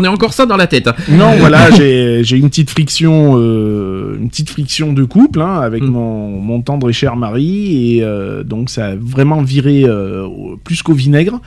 ai 0.05 0.09
encore 0.09 0.33
ça 0.33 0.47
dans 0.47 0.57
la 0.57 0.67
tête. 0.67 0.89
Non, 1.09 1.37
voilà, 1.39 1.71
j'ai 1.71 2.21
j'ai 2.25 2.37
une 2.37 2.49
petite 2.49 2.71
friction, 2.71 3.35
euh, 3.39 4.17
une 4.21 4.29
petite 4.29 4.51
friction 4.57 4.95
de 4.95 5.05
couple 5.05 5.43
hein, 5.43 5.61
avec 5.61 5.83
Mm. 5.83 5.91
mon, 5.91 6.41
mon 6.41 6.63
tendre 6.63 6.89
et 6.89 6.93
cher 6.95 7.15
mari, 7.15 7.97
et 7.97 8.03
euh, 8.03 8.43
donc 8.43 8.71
ça 8.71 8.87
a 8.87 8.97
vraiment 8.97 9.43
viré 9.43 9.85
euh, 9.85 10.27
plus 10.65 10.83
qu'au 10.83 10.95
vinaigre. 10.95 11.41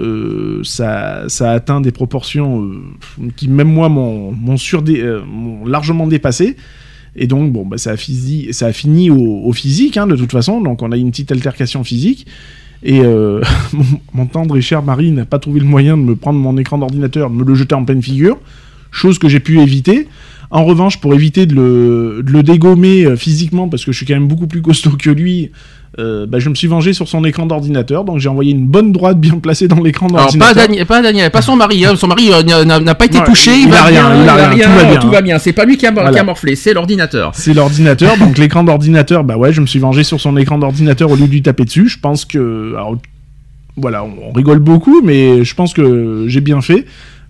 Euh, 0.00 0.60
ça, 0.64 1.24
ça 1.28 1.50
a 1.50 1.54
atteint 1.54 1.82
des 1.82 1.92
proportions 1.92 2.66
qui 3.36 3.48
même 3.48 3.68
moi 3.68 3.90
m'ont 3.90 4.34
largement 5.66 6.06
dépassé. 6.06 6.56
Et 7.14 7.26
donc 7.26 7.52
bon, 7.52 7.66
bah, 7.66 7.76
ça 7.76 7.90
a 7.90 7.96
fini, 7.98 8.52
ça 8.52 8.66
a 8.66 8.72
fini 8.72 9.10
au, 9.10 9.42
au 9.48 9.52
physique 9.52 9.98
hein, 9.98 10.06
de 10.06 10.16
toute 10.16 10.32
façon. 10.32 10.62
Donc 10.62 10.80
on 10.80 10.92
a 10.92 10.96
eu 10.96 11.00
une 11.00 11.10
petite 11.10 11.32
altercation 11.32 11.84
physique. 11.84 12.26
Et 12.82 13.00
euh, 13.00 13.42
mon, 13.74 13.84
mon 14.14 14.26
tendre 14.26 14.56
et 14.56 14.62
cher 14.62 14.82
mari 14.82 15.10
n'a 15.12 15.26
pas 15.26 15.38
trouvé 15.38 15.60
le 15.60 15.66
moyen 15.66 15.98
de 15.98 16.02
me 16.02 16.16
prendre 16.16 16.38
mon 16.38 16.56
écran 16.56 16.78
d'ordinateur, 16.78 17.28
de 17.28 17.34
me 17.34 17.44
le 17.44 17.54
jeter 17.54 17.74
en 17.74 17.84
pleine 17.84 18.02
figure 18.02 18.38
chose 18.96 19.18
que 19.18 19.28
j'ai 19.28 19.40
pu 19.40 19.60
éviter. 19.60 20.08
En 20.50 20.64
revanche, 20.64 21.00
pour 21.00 21.14
éviter 21.14 21.46
de 21.46 21.54
le, 21.54 22.22
de 22.24 22.30
le 22.32 22.42
dégommer 22.42 23.04
euh, 23.04 23.16
physiquement, 23.16 23.68
parce 23.68 23.84
que 23.84 23.92
je 23.92 23.96
suis 23.96 24.06
quand 24.06 24.14
même 24.14 24.28
beaucoup 24.28 24.46
plus 24.46 24.62
costaud 24.62 24.92
que 24.96 25.10
lui, 25.10 25.50
euh, 25.98 26.26
bah, 26.26 26.38
je 26.38 26.48
me 26.48 26.54
suis 26.54 26.68
vengé 26.68 26.92
sur 26.92 27.08
son 27.08 27.24
écran 27.24 27.46
d'ordinateur. 27.46 28.04
Donc 28.04 28.18
j'ai 28.20 28.28
envoyé 28.28 28.52
une 28.52 28.66
bonne 28.66 28.92
droite 28.92 29.18
bien 29.18 29.38
placée 29.40 29.66
dans 29.66 29.80
l'écran 29.82 30.06
Alors 30.06 30.18
pas 30.18 30.24
d'ordinateur. 30.24 30.54
Daniel, 30.68 30.86
pas 30.86 31.02
Daniel, 31.02 31.30
pas 31.32 31.42
son 31.42 31.56
mari. 31.56 31.84
hein. 31.84 31.94
Son 31.96 32.06
mari 32.06 32.30
euh, 32.32 32.64
n'a- 32.64 32.94
pas 32.94 33.06
été 33.06 33.18
Ouais, 33.18 33.24
touché. 33.24 33.50
il 33.58 33.68
va 33.68 33.80
a 33.82 33.84
rien, 33.86 34.10
bien, 34.14 34.22
il 34.22 34.28
a 34.28 34.48
rien, 34.48 34.64
tout 34.68 34.74
va 34.76 34.84
bien, 34.84 35.00
Tout 35.00 35.10
va 35.10 35.22
bien. 35.22 35.38
C'est 35.40 35.52
pas 35.52 35.64
lui 35.64 35.76
qui 35.76 35.86
a, 35.86 35.92
qui 35.92 35.98
a 35.98 36.02
Voilà. 36.02 36.22
morflé, 36.22 36.54
c'est 36.54 36.74
l'ordinateur. 36.74 37.32
C'est 37.34 37.54
l'ordinateur, 37.54 38.16
donc 38.18 38.38
l'écran 38.38 38.62
d'ordinateur, 38.62 39.24
bah 39.24 39.36
ouais, 39.36 39.52
je 39.52 39.60
me 39.60 39.66
suis 39.66 39.78
vengé 39.80 40.04
sur 40.04 40.20
son 40.20 40.36
écran 40.36 40.58
d'ordinateur 40.58 41.10
au 41.10 41.16
lieu 41.16 41.26
de 41.26 41.32
lui 41.32 41.42
taper 41.42 41.64
dessus. 41.64 41.88
Je 41.88 41.98
pense 41.98 42.24
que. 42.24 42.74
Alors, 42.74 42.96
voilà, 43.76 44.04
on, 44.04 44.12
on 44.28 44.32
rigole 44.32 44.58
beaucoup, 44.60 45.02
mais 45.02 45.44
je 45.44 45.54
pense 45.54 45.74
que 45.74 46.24
j'ai 46.28 46.40
bien 46.40 46.60
fait. 46.60 46.84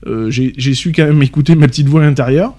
Euh, 0.07 0.31
j'ai 0.31 0.53
j'ai 0.59 0.75
su 0.75 0.93
quand 0.93 1.05
même 1.07 1.23
écouter 1.23 1.55
ma 1.57 1.67
petite 1.67 1.89
voix 1.89 2.03
intérieure. 2.05 2.53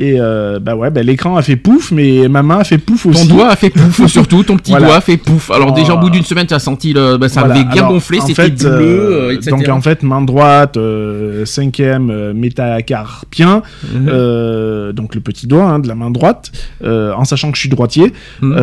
Et 0.00 0.14
euh, 0.20 0.60
bah 0.60 0.76
ouais, 0.76 0.90
bah, 0.90 1.02
l'écran 1.02 1.36
a 1.36 1.42
fait 1.42 1.56
pouf, 1.56 1.90
mais 1.90 2.28
ma 2.28 2.44
main 2.44 2.58
a 2.58 2.64
fait 2.64 2.78
pouf 2.78 3.02
Ton 3.02 3.10
aussi. 3.10 3.26
doigt 3.26 3.48
a 3.48 3.56
fait 3.56 3.70
pouf, 3.70 4.06
surtout 4.06 4.44
ton 4.44 4.56
petit 4.56 4.70
Voilà. 4.70 4.86
doigt 4.86 4.96
a 4.96 5.00
fait 5.00 5.16
pouf. 5.16 5.50
Alors 5.50 5.72
déjà 5.72 5.94
au 5.94 5.96
Oh. 5.96 6.00
bout 6.02 6.10
d'une 6.10 6.22
semaine, 6.22 6.46
tu 6.46 6.54
as 6.54 6.60
senti 6.60 6.92
le, 6.92 7.16
bah, 7.16 7.28
ça 7.28 7.40
Voilà. 7.40 7.56
avait 7.56 7.64
bien 7.64 7.82
Alors, 7.82 7.94
gonflé, 7.94 8.20
c'était 8.20 8.48
bleu, 8.50 8.68
euh, 8.70 9.28
euh, 9.30 9.34
etc. 9.34 9.50
Donc 9.50 9.68
en 9.68 9.80
fait, 9.80 10.04
main 10.04 10.22
droite, 10.22 10.76
euh, 10.76 11.44
cinquième 11.44 12.32
métacarpien, 12.32 13.62
Mhm. 13.92 14.06
euh, 14.08 14.92
donc 14.92 15.16
le 15.16 15.20
petit 15.20 15.46
doigt 15.48 15.64
hein, 15.64 15.78
de 15.80 15.88
la 15.88 15.94
main 15.96 16.10
droite, 16.12 16.52
en 16.84 17.24
sachant 17.24 17.50
que 17.50 17.56
je 17.56 17.62
suis 17.62 17.68
droitier. 17.68 18.12
Mhm. 18.40 18.54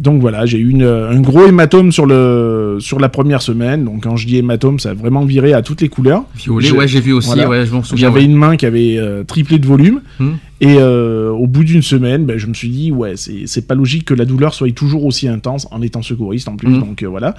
Donc 0.00 0.20
voilà, 0.20 0.46
j'ai 0.46 0.58
eu 0.58 0.70
une- 0.70 0.82
un 0.84 1.20
gros 1.20 1.46
hématome 1.46 1.92
sur, 1.92 2.06
le, 2.06 2.78
sur 2.80 2.98
la 2.98 3.08
première 3.08 3.42
semaine. 3.42 3.84
Donc 3.84 4.04
quand 4.04 4.16
je 4.16 4.26
dis 4.26 4.38
hématome, 4.38 4.78
ça 4.78 4.90
a 4.90 4.94
vraiment 4.94 5.24
viré 5.24 5.52
à 5.52 5.62
toutes 5.62 5.82
les 5.82 5.88
couleurs. 5.88 6.22
Violet, 6.34 6.70
ouais, 6.72 6.88
j'ai 6.88 7.00
vu 7.00 7.12
aussi, 7.12 7.28
voilà. 7.28 7.48
ouais, 7.48 7.66
je 7.66 7.72
m'en 7.72 7.82
souviens. 7.82 8.08
J'avais 8.08 8.20
ouais. 8.20 8.24
une 8.26 8.36
main 8.36 8.56
qui 8.56 8.66
avait 8.66 8.98
triplé 9.26 9.58
de 9.58 9.66
volume. 9.66 10.00
Mhm. 10.30 10.38
Et 10.60 10.76
euh, 10.78 11.30
au 11.30 11.46
bout 11.46 11.64
d'une 11.64 11.82
semaine, 11.82 12.26
ben, 12.26 12.38
je 12.38 12.46
me 12.46 12.54
suis 12.54 12.68
dit, 12.68 12.92
ouais, 12.92 13.14
c'est 13.16 13.66
pas 13.66 13.74
logique 13.74 14.04
que 14.04 14.14
la 14.14 14.24
douleur 14.24 14.54
soit 14.54 14.70
toujours 14.74 15.04
aussi 15.04 15.28
intense 15.28 15.66
en 15.70 15.82
étant 15.82 16.02
secouriste 16.02 16.48
en 16.48 16.56
plus. 16.56 16.70
Mhm. 16.70 16.80
Donc 16.80 17.02
euh, 17.02 17.08
voilà. 17.08 17.34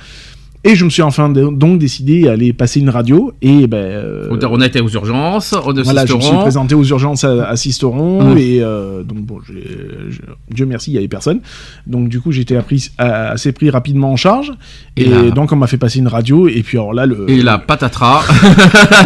Et 0.64 0.76
je 0.76 0.86
me 0.86 0.90
suis 0.92 1.02
enfin 1.02 1.28
donc 1.30 1.80
décidé 1.80 2.28
à 2.28 2.34
aller 2.34 2.54
passer 2.54 2.80
une 2.80 2.90
radio. 2.90 3.34
Et 3.42 3.66
ben. 3.68 3.78
euh, 3.78 4.28
On 4.52 4.62
a 4.62 4.66
été 4.68 4.80
aux 4.80 4.90
urgences, 4.90 5.54
au 5.54 5.74
voilà, 5.84 6.06
je 6.06 6.14
me 6.14 6.22
suis 6.22 6.36
présenté 6.38 6.76
aux 6.76 6.84
urgences 6.84 7.24
à, 7.24 7.48
à 7.50 7.56
Sisteron 7.56 8.32
Mhm. 8.32 8.38
et 8.38 8.60
euh, 8.62 9.02
donc 9.04 9.20
bon, 9.20 9.40
je- 9.44 9.54
Dieu 10.54 10.66
merci, 10.68 10.92
il 10.92 10.94
y 10.94 10.98
avait 10.98 11.08
personne. 11.08 11.40
Donc 11.88 12.10
du 12.10 12.20
coup, 12.20 12.32
à- 13.00 13.30
assez 13.32 13.52
pris 13.54 13.70
rapidement 13.72 14.12
en 14.12 14.16
charge 14.16 14.52
Et 14.98 15.04
et, 15.04 15.10
là- 15.10 15.32
donc 15.32 15.52
on 15.52 15.56
m'a 15.56 15.66
fait 15.68 15.78
passer 15.78 15.98
une 16.00 16.08
radio 16.08 16.48
et 16.48 16.62
puis 16.62 16.78
alors 16.78 16.94
là 16.94 17.06
le 17.08 17.26
Et 17.30 17.42
la 17.42 17.58
patatras. 17.58 18.22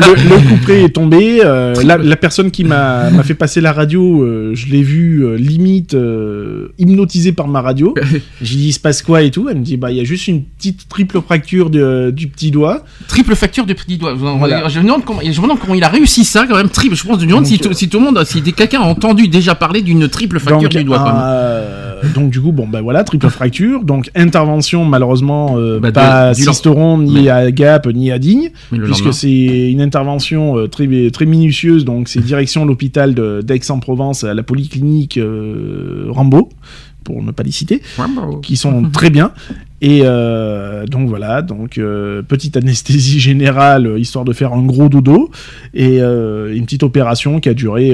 le, 0.01 0.15
le 0.29 0.49
couperet 0.49 0.83
est 0.83 0.89
tombé. 0.89 1.39
euh, 1.43 1.73
la, 1.83 1.97
la 1.97 2.15
personne 2.17 2.51
qui 2.51 2.63
m'a 2.65 3.09
fait 3.23 3.33
passer 3.33 3.61
la 3.61 3.71
radio, 3.71 4.23
euh, 4.23 4.51
je 4.55 4.67
l'ai 4.67 4.83
vu 4.83 5.25
euh, 5.25 5.35
limite 5.37 5.93
euh, 5.93 6.69
hypnotisé 6.77 7.31
par 7.31 7.47
ma 7.47 7.61
radio. 7.61 7.93
J'ai 8.41 8.57
dit 8.57 8.67
il 8.67 8.73
se 8.73 8.79
passe 8.79 9.01
quoi 9.01 9.21
et 9.21 9.31
tout? 9.31 9.47
Elle 9.49 9.59
me 9.59 9.63
dit 9.63 9.77
bah 9.77 9.91
il 9.91 9.97
y 9.97 10.01
a 10.01 10.03
juste 10.03 10.27
une 10.27 10.43
petite 10.43 10.87
triple 10.89 11.21
fracture 11.45 11.69
de- 11.69 12.11
du 12.11 12.27
petit 12.27 12.49
doigt. 12.51 12.83
Triple 13.07 13.35
facture 13.35 13.65
de 13.65 13.73
petit 13.73 13.97
doigt. 13.97 14.15
Je, 14.15 14.25
Voilà. 14.25 14.67
je 14.67 14.79
me 14.79 14.85
demande 14.85 15.05
comment, 15.05 15.19
je 15.23 15.29
me 15.29 15.43
demande 15.43 15.59
comment 15.59 15.75
il 15.75 15.83
a 15.83 15.89
réussi 15.89 16.25
ça 16.25 16.45
quand 16.47 16.55
même. 16.55 16.69
Triple. 16.69 16.95
Je 16.95 17.03
pense, 17.05 17.19
je 17.19 17.25
me 17.25 17.29
demande 17.29 17.43
Donc, 17.43 17.51
si, 17.51 17.59
tout, 17.59 17.71
si 17.73 17.87
tout 17.87 17.99
le 17.99 18.05
monde, 18.05 18.23
si 18.25 18.41
quelqu'un 18.41 18.81
a 18.81 18.85
entendu 18.85 19.27
déjà 19.27 19.53
parler 19.53 19.81
d'une 19.83 20.07
triple 20.07 20.39
facture 20.39 20.61
Donc, 20.69 20.71
du 20.71 20.83
doigt. 20.83 20.97
quand 20.97 21.05
même. 21.05 21.13
euh, 21.17 22.01
donc 22.13 22.29
du 22.29 22.39
coup 22.41 22.51
bon 22.51 22.67
bah 22.67 22.81
voilà 22.81 23.03
triple 23.03 23.29
fracture. 23.29 23.83
Donc 23.83 24.09
intervention 24.15 24.85
malheureusement 24.85 25.55
euh, 25.57 25.79
Bah, 25.79 25.91
pas 25.91 26.29
à 26.29 26.33
du 26.33 26.41
Sisteron 26.43 26.97
ni 26.97 27.13
Mais- 27.23 27.29
à 27.29 27.51
Gap 27.51 27.85
ni 27.87 28.11
à 28.11 28.17
Digne. 28.19 28.49
Puisque 28.71 29.13
c'est 29.13 29.71
une 29.71 29.81
intervention 29.81 30.57
euh, 30.57 30.67
très, 30.67 30.87
très 31.11 31.25
minutieuse, 31.25 31.85
donc 31.85 32.07
c'est 32.09 32.21
direction 32.21 32.65
l'hôpital 32.65 33.13
d'Aix-en-Provence 33.43 34.23
à 34.23 34.33
la 34.33 34.41
polyclinique 34.43 35.17
euh, 35.17 36.05
Rambo, 36.09 36.49
pour 37.03 37.21
ne 37.21 37.31
pas 37.31 37.43
les 37.43 37.51
citer, 37.51 37.81
qui 38.41 38.57
sont 38.57 38.89
très 38.91 39.09
bien. 39.11 39.31
Et 39.81 40.01
euh, 40.03 40.85
donc 40.85 41.09
voilà, 41.09 41.41
donc 41.41 41.77
euh, 41.77 42.21
petite 42.21 42.55
anesthésie 42.55 43.19
générale, 43.19 43.87
euh, 43.87 43.99
histoire 43.99 44.23
de 44.23 44.31
faire 44.33 44.53
un 44.53 44.63
gros 44.63 44.87
dodo, 44.87 45.29
et 45.73 46.01
euh, 46.01 46.55
une 46.55 46.63
petite 46.63 46.83
opération 46.83 47.39
qui 47.41 47.49
a 47.49 47.53
duré, 47.53 47.93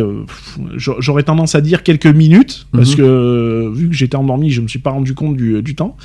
j'aurais 0.77 1.23
tendance 1.23 1.55
à 1.55 1.61
dire 1.61 1.83
quelques 1.83 2.05
minutes, 2.05 2.67
parce 2.71 2.91
Mhm. 2.91 2.97
que 2.97 3.01
euh, 3.01 3.69
vu 3.73 3.89
que 3.89 3.95
j'étais 3.95 4.15
endormi, 4.15 4.51
je 4.51 4.61
me 4.61 4.67
suis 4.67 4.79
pas 4.79 4.91
rendu 4.91 5.13
compte 5.15 5.35
du, 5.35 5.61
du 5.63 5.75
temps. 5.75 5.97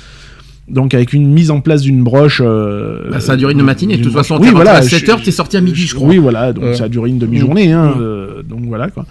Donc 0.67 0.93
avec 0.93 1.13
une 1.13 1.31
mise 1.31 1.49
en 1.51 1.61
place 1.61 1.81
d'une 1.83 2.03
broche. 2.03 2.41
euh, 2.43 3.09
Bah, 3.11 3.21
ça 3.21 3.33
a 3.33 3.37
duré 3.37 3.53
une 3.53 3.61
matinée. 3.63 3.95
De 3.97 4.03
toute 4.03 4.11
façon, 4.11 4.37
oui, 4.41 4.49
voilà, 4.51 4.73
à 4.77 4.81
je- 4.81 4.89
7h, 4.97 5.21
t'es 5.23 5.31
sorti 5.31 5.55
à 5.55 5.61
midi, 5.61 5.83
je 5.83 5.95
crois. 5.95 6.09
Oui, 6.09 6.17
voilà, 6.17 6.51
donc 6.51 6.65
Euh, 6.65 6.73
ça 6.73 6.85
a 6.85 6.89
duré 6.89 7.09
une 7.09 7.19
demi-journée, 7.19 7.71
hein, 7.71 7.95
euh, 8.01 8.43
donc 8.43 8.61
voilà 8.65 8.89
quoi. 8.89 9.05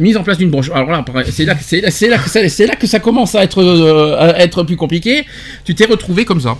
Mise 0.00 0.16
en 0.16 0.22
place 0.22 0.38
d'une 0.38 0.50
broche. 0.50 0.70
Alors 0.74 0.90
là, 0.90 1.04
c'est 1.30 1.44
là, 1.44 1.54
c'est 1.60 1.80
là, 1.80 1.90
c'est 1.90 2.08
là, 2.08 2.18
c'est 2.48 2.66
là 2.66 2.76
que 2.76 2.86
ça 2.86 2.98
commence 3.00 3.34
à 3.34 3.42
être, 3.44 3.62
euh, 3.62 4.16
à 4.18 4.40
être 4.42 4.62
plus 4.64 4.76
compliqué. 4.76 5.24
Tu 5.64 5.74
t'es 5.74 5.86
retrouvé 5.86 6.24
comme 6.24 6.40
ça. 6.40 6.56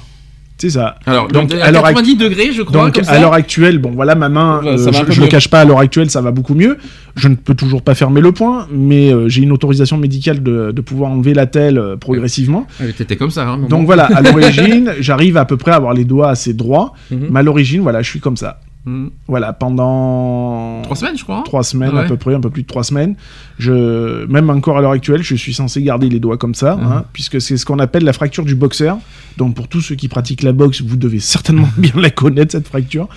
C'est 0.61 0.71
ça. 0.71 0.97
Alors, 1.07 1.29
Donc, 1.29 1.55
à 1.55 1.67
à 1.67 1.71
l'heure 1.71 1.85
90 1.85 2.17
degrés, 2.17 2.53
je 2.53 2.63
crois, 2.63 2.87
Donc 2.87 2.95
comme 2.97 3.05
ça. 3.05 3.13
à 3.13 3.21
l'heure 3.21 3.33
actuelle, 3.33 3.79
bon 3.79 3.93
voilà 3.93 4.17
ma 4.17 4.29
main, 4.29 4.61
euh, 4.65 4.77
ça 4.77 4.91
je, 4.91 5.13
je 5.13 5.21
le 5.21 5.29
cache 5.29 5.47
pas, 5.47 5.61
à 5.61 5.65
l'heure 5.65 5.79
actuelle 5.79 6.11
ça 6.11 6.21
va 6.21 6.33
beaucoup 6.33 6.57
mieux. 6.57 6.79
Je 7.15 7.29
ne 7.29 7.37
peux 7.37 7.55
toujours 7.55 7.81
pas 7.81 7.95
fermer 7.95 8.21
le 8.21 8.33
point, 8.33 8.67
mais 8.73 9.13
euh, 9.15 9.29
j'ai 9.29 9.43
une 9.43 9.53
autorisation 9.53 9.99
médicale 9.99 10.43
de, 10.43 10.73
de 10.73 10.81
pouvoir 10.81 11.13
enlever 11.13 11.33
la 11.33 11.47
telle 11.47 11.79
euh, 11.79 11.97
progressivement. 11.97 12.67
Ouais, 12.81 12.91
T'étais 12.93 13.15
comme 13.15 13.31
ça. 13.31 13.47
Hein. 13.47 13.61
Donc 13.71 13.87
voilà, 13.87 14.07
à 14.07 14.21
l'origine, 14.21 14.95
j'arrive 15.01 15.37
à 15.37 15.45
peu 15.45 15.57
près 15.57 15.71
à 15.71 15.77
avoir 15.77 15.95
les 15.95 16.05
doigts 16.05 16.31
assez 16.31 16.55
droits, 16.55 16.93
Mhm. 17.13 17.29
mais 17.31 17.39
à 17.39 17.43
l'origine, 17.45 17.83
voilà, 17.83 18.03
je 18.03 18.11
suis 18.11 18.19
comme 18.21 18.37
ça. 18.37 18.59
Mhm. 18.89 19.11
Voilà, 19.27 19.53
pendant 19.53 20.81
Trois 20.83 20.97
semaines, 20.97 21.17
je 21.19 21.23
crois. 21.25 21.37
hein 21.39 21.43
trois 21.45 21.63
semaines 21.63 21.95
Ouais. 21.95 22.01
à 22.01 22.05
peu 22.05 22.17
près, 22.17 22.35
un 22.35 22.41
peu 22.41 22.51
plus 22.51 22.63
de 22.63 22.67
trois 22.69 22.85
semaines. 22.85 23.15
Je, 23.59 24.25
même 24.27 24.49
encore 24.51 24.79
à 24.79 24.81
l'heure 24.81 24.93
actuelle, 24.93 25.23
je 25.23 25.35
suis 25.35 25.53
censé 25.55 25.83
garder 25.83 26.09
les 26.09 26.21
doigts 26.21 26.39
comme 26.39 26.55
ça, 26.55 26.77
Mhm. 26.77 26.83
hein, 26.93 27.05
puisque 27.13 27.41
c'est 27.41 27.57
ce 27.57 27.67
qu'on 27.67 27.79
appelle 27.79 28.05
la 28.05 28.13
fracture 28.13 28.45
du 28.45 28.55
boxeur. 28.55 28.99
Donc 29.37 29.55
pour 29.55 29.69
tous 29.69 29.81
ceux 29.81 29.95
qui 29.95 30.09
pratiquent 30.09 30.43
la 30.43 30.53
boxe, 30.53 30.81
vous 30.83 30.97
devez 30.97 31.21
certainement 31.21 31.69
bien 31.79 31.93
la 31.97 32.11
connaître 32.11 32.53
cette 32.53 32.69
fracture. 32.69 33.09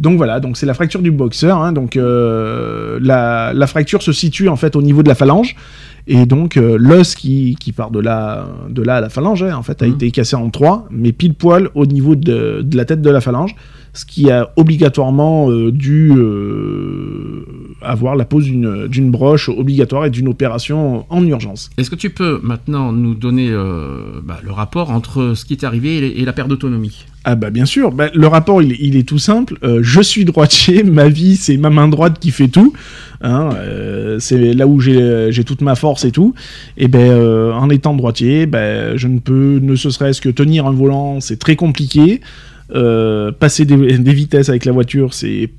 Donc 0.00 0.16
voilà, 0.16 0.40
donc 0.40 0.56
c'est 0.56 0.66
la 0.66 0.74
fracture 0.74 1.02
du 1.02 1.10
boxeur. 1.10 1.58
hein, 1.58 1.72
donc 1.72 1.96
euh, 1.96 2.98
la, 3.02 3.52
la 3.52 3.66
fracture 3.66 4.02
se 4.02 4.12
situe 4.12 4.48
en 4.48 4.56
fait 4.56 4.76
au 4.76 4.82
niveau 4.82 5.02
de 5.02 5.08
la 5.08 5.14
phalange. 5.14 5.54
Et 6.08 6.26
donc 6.26 6.56
euh, 6.56 6.76
l'os 6.80 7.14
qui, 7.14 7.56
qui 7.60 7.70
part 7.72 7.90
de 7.92 8.00
là, 8.00 8.46
de 8.68 8.82
là 8.82 8.96
à 8.96 9.00
la 9.00 9.08
phalange, 9.08 9.42
en 9.44 9.62
fait, 9.62 9.82
a 9.82 9.86
Mhm. 9.86 9.92
été 9.94 10.10
cassé 10.10 10.34
en 10.34 10.50
trois, 10.50 10.86
mais 10.90 11.12
pile 11.12 11.34
poil 11.34 11.68
au 11.74 11.86
niveau 11.86 12.16
de, 12.16 12.62
de 12.64 12.76
la 12.76 12.84
tête 12.84 13.02
de 13.02 13.10
la 13.10 13.20
phalange, 13.20 13.54
ce 13.94 14.04
qui 14.06 14.30
a 14.30 14.50
obligatoirement 14.56 15.50
euh, 15.50 15.70
dû 15.70 16.12
euh, 16.16 17.44
avoir 17.82 18.16
la 18.16 18.24
pose 18.24 18.46
d'une 18.46 19.10
broche 19.10 19.48
obligatoire 19.48 20.06
et 20.06 20.10
d'une 20.10 20.28
opération 20.28 21.04
en 21.10 21.26
urgence. 21.26 21.70
Est-ce 21.76 21.90
que 21.90 21.96
tu 21.96 22.10
peux 22.10 22.40
maintenant 22.42 22.92
nous 22.92 23.14
donner 23.14 23.48
euh, 23.50 24.20
bah, 24.24 24.38
le 24.42 24.52
rapport 24.52 24.90
entre 24.90 25.34
ce 25.34 25.44
qui 25.44 25.56
t'est 25.56 25.66
arrivé 25.66 25.98
et, 25.98 26.20
et 26.20 26.24
la 26.24 26.32
perte 26.32 26.48
d'autonomie? 26.48 27.04
Ah 27.24 27.36
bah 27.36 27.50
bien 27.50 27.66
sûr, 27.66 27.92
Bah, 27.92 28.08
le 28.14 28.26
rapport 28.26 28.62
il, 28.62 28.72
est- 28.72 28.78
il 28.80 28.96
est 28.96 29.06
tout 29.08 29.18
simple. 29.18 29.56
Euh, 29.62 29.80
je 29.82 30.00
suis 30.00 30.24
droitier, 30.24 30.82
ma 30.84 31.08
vie 31.08 31.36
c'est 31.36 31.56
ma 31.56 31.70
main 31.70 31.88
droite 31.88 32.18
qui 32.18 32.30
fait 32.30 32.48
tout. 32.48 32.72
Hein, 33.20 33.50
euh, 33.54 34.18
c'est 34.18 34.54
là 34.54 34.66
où 34.66 34.80
j'ai 34.80 35.30
toute 35.44 35.60
ma 35.60 35.74
force 35.76 36.04
et 36.04 36.10
tout. 36.12 36.34
Et 36.78 36.88
ben 36.88 37.10
euh, 37.12 37.52
en 37.52 37.68
étant 37.70 37.94
droitier, 37.94 38.46
ben 38.46 38.96
je 38.96 39.06
ne 39.06 39.18
peux 39.20 39.58
ne 39.62 39.76
ce 39.76 39.90
serait-ce 39.90 40.20
que 40.20 40.28
tenir 40.30 40.66
un 40.66 40.72
volant, 40.72 41.20
c'est 41.20 41.38
très 41.38 41.56
compliqué. 41.56 42.20
Euh, 42.74 43.32
passer 43.32 43.64
des, 43.64 43.98
des 43.98 44.12
vitesses 44.14 44.48
avec 44.48 44.64
la 44.64 44.72
voiture, 44.72 45.12
c'est 45.14 45.50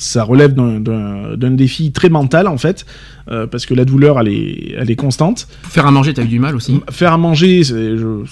ça 0.00 0.22
relève 0.22 0.54
d'un- 0.54 0.78
d'un 0.78 1.36
d'un 1.36 1.50
défi 1.50 1.90
très 1.90 2.08
mental 2.08 2.46
en 2.46 2.56
fait, 2.56 2.86
euh, 3.32 3.48
parce 3.48 3.66
que 3.66 3.74
la 3.74 3.84
douleur 3.84 4.20
elle 4.20 4.28
est, 4.28 4.74
elle 4.78 4.88
est 4.92 4.96
constante. 4.96 5.48
Faire 5.64 5.86
à 5.86 5.90
manger, 5.90 6.14
t'as 6.14 6.22
eu 6.22 6.28
du 6.28 6.38
mal 6.38 6.54
aussi? 6.54 6.80
Faire 6.90 7.12
à 7.12 7.18
manger, 7.18 7.64
c'est, 7.64 7.96
je- 7.96 8.24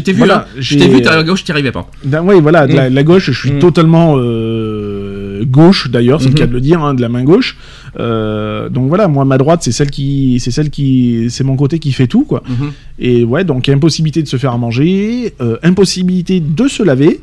t'ai 0.00 0.12
vu, 0.12 0.18
Voilà, 0.18 0.38
hein. 0.48 0.54
je 0.56 0.62
j'ai- 0.62 0.78
t'ai 0.78 0.88
vu, 0.88 1.02
t'as- 1.02 1.18
à 1.18 1.22
gauche, 1.22 1.44
t'y 1.44 1.52
arrivais 1.52 1.70
pas. 1.70 1.90
Ben 2.02 2.22
oui, 2.24 2.36
voilà, 2.40 2.66
de 2.66 2.72
la, 2.74 2.88
Mm. 2.88 2.94
la 2.94 3.02
gauche, 3.02 3.30
je 3.30 3.38
suis 3.38 3.52
Mm. 3.52 3.58
totalement 3.58 4.14
euh, 4.16 4.95
gauche 5.44 5.90
d'ailleurs, 5.90 6.20
c'est 6.20 6.28
Mhm. 6.28 6.34
le 6.34 6.38
cas 6.40 6.46
de 6.46 6.52
le 6.52 6.60
dire, 6.60 6.82
hein, 6.82 6.94
de 6.94 7.00
la 7.02 7.08
main 7.08 7.24
gauche. 7.24 7.56
Euh, 7.98 8.68
donc 8.68 8.88
voilà, 8.88 9.08
moi 9.08 9.24
ma 9.24 9.38
droite, 9.38 9.60
c'est 9.62 9.72
celle 9.72 9.90
qui, 9.90 10.38
c'est 10.40 10.50
celle 10.50 10.70
qui, 10.70 11.26
c'est 11.30 11.44
mon 11.44 11.56
côté 11.56 11.78
qui 11.78 11.92
fait 11.92 12.06
tout 12.06 12.24
quoi. 12.24 12.42
Mhm. 12.48 12.70
Et 12.98 13.24
ouais, 13.24 13.44
donc 13.44 13.68
impossibilité 13.68 14.22
de 14.22 14.28
se 14.28 14.36
faire 14.36 14.52
à 14.52 14.58
manger, 14.58 15.34
euh, 15.40 15.56
impossibilité 15.62 16.40
de 16.40 16.68
se 16.68 16.82
laver. 16.82 17.20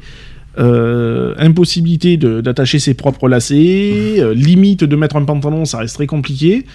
euh, 0.60 1.34
impossibilité 1.40 2.16
d'attacher 2.18 2.78
ses 2.78 2.94
propres 2.94 3.28
lacets, 3.28 4.18
euh, 4.20 4.36
limite 4.36 4.84
de 4.84 4.96
mettre 4.96 5.16
un 5.16 5.26
pantalon, 5.26 5.66
ça 5.66 5.80
reste 5.80 5.96
très 5.96 6.06
compliqué. 6.06 6.66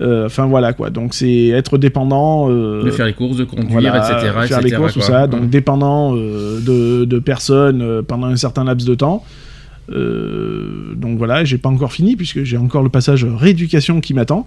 Euh, 0.00 0.26
Enfin 0.26 0.46
voilà 0.46 0.72
quoi, 0.72 0.90
donc 0.90 1.14
c'est 1.14 1.48
être 1.48 1.76
dépendant. 1.78 2.48
euh, 2.50 2.84
De 2.84 2.90
faire 2.92 3.06
les 3.06 3.12
courses, 3.12 3.36
de 3.36 3.44
conduire, 3.44 3.70
voilà, 3.72 3.96
etc. 3.98 4.30
faire 4.46 4.60
les 4.60 4.68
etc., 4.68 4.76
courses, 4.80 4.92
tout 4.94 5.00
ça. 5.00 5.26
Donc 5.26 5.50
dépendant 5.50 6.14
euh, 6.16 6.60
de, 6.60 7.04
de 7.04 7.18
personnes 7.18 7.82
euh, 7.82 8.02
pendant 8.02 8.28
un 8.28 8.36
certain 8.36 8.62
laps 8.64 8.86
de 8.88 8.94
temps. 8.94 9.24
Euh, 9.90 10.94
donc 10.94 11.18
voilà, 11.18 11.44
j'ai 11.44 11.58
pas 11.58 11.68
encore 11.68 11.92
fini 11.92 12.16
puisque 12.16 12.42
j'ai 12.42 12.56
encore 12.56 12.82
le 12.82 12.88
passage 12.88 13.24
rééducation 13.24 14.00
qui 14.00 14.14
m'attend. 14.14 14.46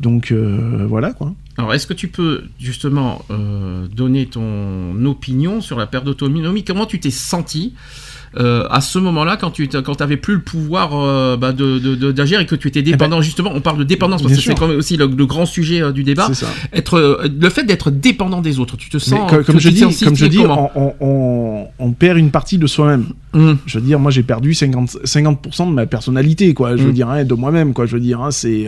Donc 0.00 0.30
euh, 0.30 0.86
voilà 0.88 1.12
quoi. 1.12 1.34
Alors, 1.56 1.74
est-ce 1.74 1.88
que 1.88 1.94
tu 1.94 2.06
peux 2.06 2.44
justement 2.60 3.24
euh, 3.30 3.88
donner 3.88 4.26
ton 4.26 5.04
opinion 5.04 5.60
sur 5.60 5.76
la 5.76 5.86
perte 5.86 6.04
d'autonomie? 6.04 6.62
Comment 6.62 6.86
tu 6.86 7.00
t'es 7.00 7.10
senti 7.10 7.74
euh, 8.36 8.66
à 8.70 8.80
ce 8.80 8.98
moment-là, 8.98 9.36
quand 9.36 9.50
tu 9.50 9.68
quand 9.68 10.00
avais 10.00 10.16
plus 10.16 10.34
le 10.34 10.40
pouvoir 10.40 10.90
euh, 10.94 11.36
bah, 11.36 11.52
de, 11.52 11.78
de- 11.78 11.94
de- 11.94 12.12
d'agir 12.12 12.40
et 12.40 12.46
que 12.46 12.54
tu 12.54 12.68
étais 12.68 12.82
dépendant 12.82 13.20
Justement, 13.22 13.50
on 13.54 13.60
parle 13.60 13.78
de 13.78 13.84
dépendance 13.84 14.22
parce 14.22 14.34
que 14.34 14.40
c'est 14.40 14.54
quand 14.54 14.68
même 14.68 14.78
aussi 14.78 14.96
le, 14.96 15.06
le 15.06 15.26
grand 15.26 15.46
sujet 15.46 15.82
euh, 15.82 15.92
du 15.92 16.02
débat. 16.04 16.28
Être 16.72 16.94
euh, 16.98 17.28
le 17.40 17.48
fait 17.50 17.64
d'être 17.64 17.90
dépendant 17.90 18.40
des 18.40 18.58
autres, 18.60 18.76
tu 18.76 18.90
te 18.90 18.96
Mais 18.96 19.00
sens 19.02 19.30
co- 19.30 19.42
comme, 19.42 19.58
je 19.60 19.68
dis, 19.70 19.80
comme 20.04 20.16
je 20.16 20.26
dis, 20.26 20.38
on, 20.40 20.70
on- 20.74 20.94
on- 21.00 21.66
on 21.78 21.92
perd 21.92 22.18
une 22.18 22.30
partie 22.30 22.58
de 22.58 22.66
soi-même. 22.66 23.06
Hum. 23.34 23.58
Je 23.66 23.78
veux 23.78 23.84
dire, 23.84 23.98
moi 23.98 24.10
j'ai 24.10 24.22
perdu 24.22 24.52
50%, 24.52 24.98
50 25.04 25.68
de 25.68 25.72
ma 25.74 25.86
personnalité, 25.86 26.54
quoi. 26.54 26.76
Je 26.76 26.82
veux 26.82 26.90
Mm. 26.90 26.94
dire, 26.94 27.08
hein, 27.10 27.24
de 27.24 27.34
moi-même, 27.34 27.72
quoi. 27.74 27.86
Je 27.86 27.94
veux 27.94 28.00
dire, 28.00 28.20
hein, 28.20 28.30
c'est. 28.30 28.66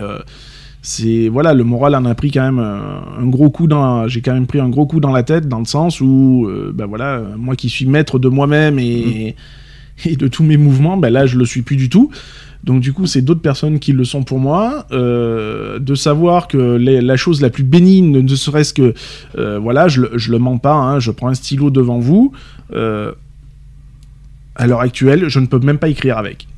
Euh, 0.81 0.83
c'est 0.83 1.29
voilà 1.29 1.53
le 1.55 1.65
moral 1.65 1.95
en 1.95 2.05
a 2.07 2.15
pris 2.15 2.31
quand 2.31 2.43
même 2.43 2.59
un, 2.59 3.03
un 3.21 3.27
gros 3.27 3.51
coup 3.51 3.67
dans 3.67 4.09
j'ai 4.09 4.23
quand 4.23 4.33
même 4.35 4.47
pris 4.47 4.61
un 4.61 4.69
gros 4.71 4.87
coup 4.87 5.01
dans 5.01 5.13
la 5.13 5.23
tête 5.23 5.47
dans 5.49 5.59
le 5.59 5.65
sens 5.67 6.01
où 6.01 6.47
euh, 6.49 6.73
ben 6.75 6.87
voilà 6.87 7.17
euh, 7.17 7.37
moi 7.37 7.55
qui 7.57 7.69
suis 7.69 7.87
maître 7.87 8.19
de 8.19 8.29
moi-même 8.29 8.79
et, 8.79 9.37
et 10.07 10.17
de 10.17 10.29
tous 10.29 10.43
mes 10.43 10.57
mouvements 10.57 10.97
ben 10.97 11.11
là 11.11 11.27
je 11.27 11.37
le 11.39 11.45
suis 11.45 11.63
plus 11.63 11.77
du 11.77 11.89
tout. 11.89 12.11
Donc 12.65 12.81
du 12.83 12.93
coup 12.93 13.07
c'est 13.07 13.23
d'autres 13.23 13.41
personnes 13.41 13.79
qui 13.79 13.93
le 13.93 14.05
sont 14.05 14.23
pour 14.23 14.39
moi. 14.39 14.87
Euh, 14.93 15.79
de 15.79 15.95
savoir 15.95 16.47
que 16.49 16.77
les- 16.77 17.01
la 17.01 17.17
chose 17.17 17.41
la 17.41 17.49
plus 17.51 17.63
bénigne 17.65 18.11
ne 18.21 18.35
serait-ce 18.35 18.75
que 18.75 18.93
euh, 19.39 19.59
voilà 19.59 19.89
je, 19.89 20.03
je 20.17 20.31
le 20.31 20.39
mens 20.39 20.59
pas 20.59 20.75
hein, 20.75 20.99
je 20.99 21.11
prends 21.11 21.29
un 21.29 21.35
stylo 21.35 21.71
devant 21.71 21.99
vous. 21.99 22.33
Euh, 22.75 23.13
à 24.57 24.67
l'heure 24.67 24.81
actuelle 24.81 25.29
je 25.29 25.41
ne 25.41 25.47
peux 25.47 25.59
même 25.61 25.79
pas 25.79 25.89
écrire 25.89 26.19
avec 26.19 26.49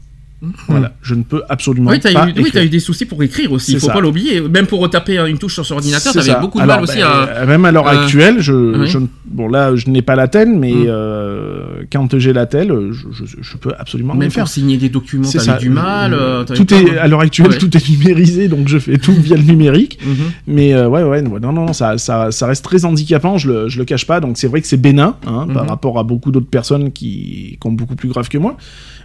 voilà 0.69 0.93
je 1.03 1.15
ne 1.15 1.23
peux 1.23 1.43
absolument 1.49 1.91
Oui, 1.91 2.01
pas 2.01 2.11
eu, 2.13 2.17
oui, 2.17 2.31
écrire. 2.31 2.53
t'as 2.53 2.65
eu 2.65 2.69
des 2.69 2.81
soucis 2.81 3.05
pour 3.07 3.23
écrire 3.23 3.53
aussi, 3.53 3.73
il 3.73 3.75
C'est 3.75 3.81
faut 3.81 3.87
ça. 3.87 3.93
pas 3.93 4.01
l'oublier. 4.01 4.41
Même 4.41 4.67
pour 4.67 4.81
retaper 4.81 5.19
une 5.29 5.39
touche 5.39 5.55
sur 5.55 5.65
son 5.67 5.75
ordinateur, 5.75 6.13
C'est 6.13 6.19
t'avais 6.21 6.33
ça. 6.33 6.39
beaucoup 6.41 6.59
de 6.59 6.63
Alors, 6.65 6.77
mal 6.77 6.85
aussi 6.85 6.99
ben, 6.99 7.05
à. 7.07 7.29
euh, 7.29 7.47
Même 7.47 7.65
à 7.65 7.71
l'heure 7.73 7.87
euh, 7.87 8.03
actuelle, 8.03 8.37
je, 8.41 8.53
oui. 8.53 8.87
je 8.89 8.99
ne- 8.99 9.07
bon 9.25 9.49
là, 9.49 9.75
je 9.77 9.89
n'ai 9.91 10.03
pas 10.03 10.17
la 10.17 10.29
telle, 10.29 10.51
mais 10.51 10.73
Mm. 10.73 10.87
euh, 10.89 11.65
quand 11.93 12.19
j'ai 12.19 12.33
la 12.33 12.47
telle, 12.47 12.73
je, 12.93 13.07
je, 13.13 13.37
je 13.41 13.57
peux 13.57 13.73
absolument 13.79 14.15
Même 14.15 14.29
pour 14.29 14.35
faire. 14.35 14.49
signer 14.49 14.77
des 14.77 14.89
documents, 14.89 15.25
ça. 15.25 15.57
du 15.59 15.71
mal. 15.71 16.13
euh, 16.15 16.45
tout 16.45 16.65
pas- 16.65 16.77
est 16.77 16.99
à 16.99 17.07
l'heure 17.09 17.21
actuelle, 17.21 17.49
Ouais. 17.51 17.59
tout 17.59 17.75
est 17.77 17.89
numérisé, 17.89 18.49
donc 18.49 18.69
je 18.69 18.79
fais 18.79 18.99
tout 18.99 19.13
via 19.15 19.37
le 19.37 19.43
numérique. 19.43 19.99
Mhm. 20.07 20.17
Mais 20.47 20.75
ouais, 20.75 21.03
ouais, 21.05 21.23
non, 21.23 21.39
non, 21.41 21.53
non, 21.53 21.73
ça, 21.73 21.97
ça, 21.99 22.31
ça 22.33 22.47
reste 22.47 22.65
très 22.65 22.85
handicapant. 22.85 23.39
Je 23.39 23.49
le, 23.51 23.69
je 23.69 23.79
le 23.79 23.85
cache 23.85 24.07
pas. 24.07 24.21
Donc 24.21 24.37
c'est 24.39 24.47
vrai 24.49 24.61
que 24.61 24.67
c'est 24.67 24.77
bénin 24.77 25.17
hein, 25.27 25.47
par 25.55 25.65
Mhm. 25.65 25.71
rapport 25.71 25.99
à 25.99 26.03
beaucoup 26.05 26.31
d'autres 26.33 26.49
personnes 26.51 26.91
qui, 26.93 27.57
qui 27.61 27.67
ont 27.67 27.73
beaucoup 27.73 27.95
plus 27.97 28.09
grave 28.09 28.29
que 28.29 28.39
moi. 28.39 28.57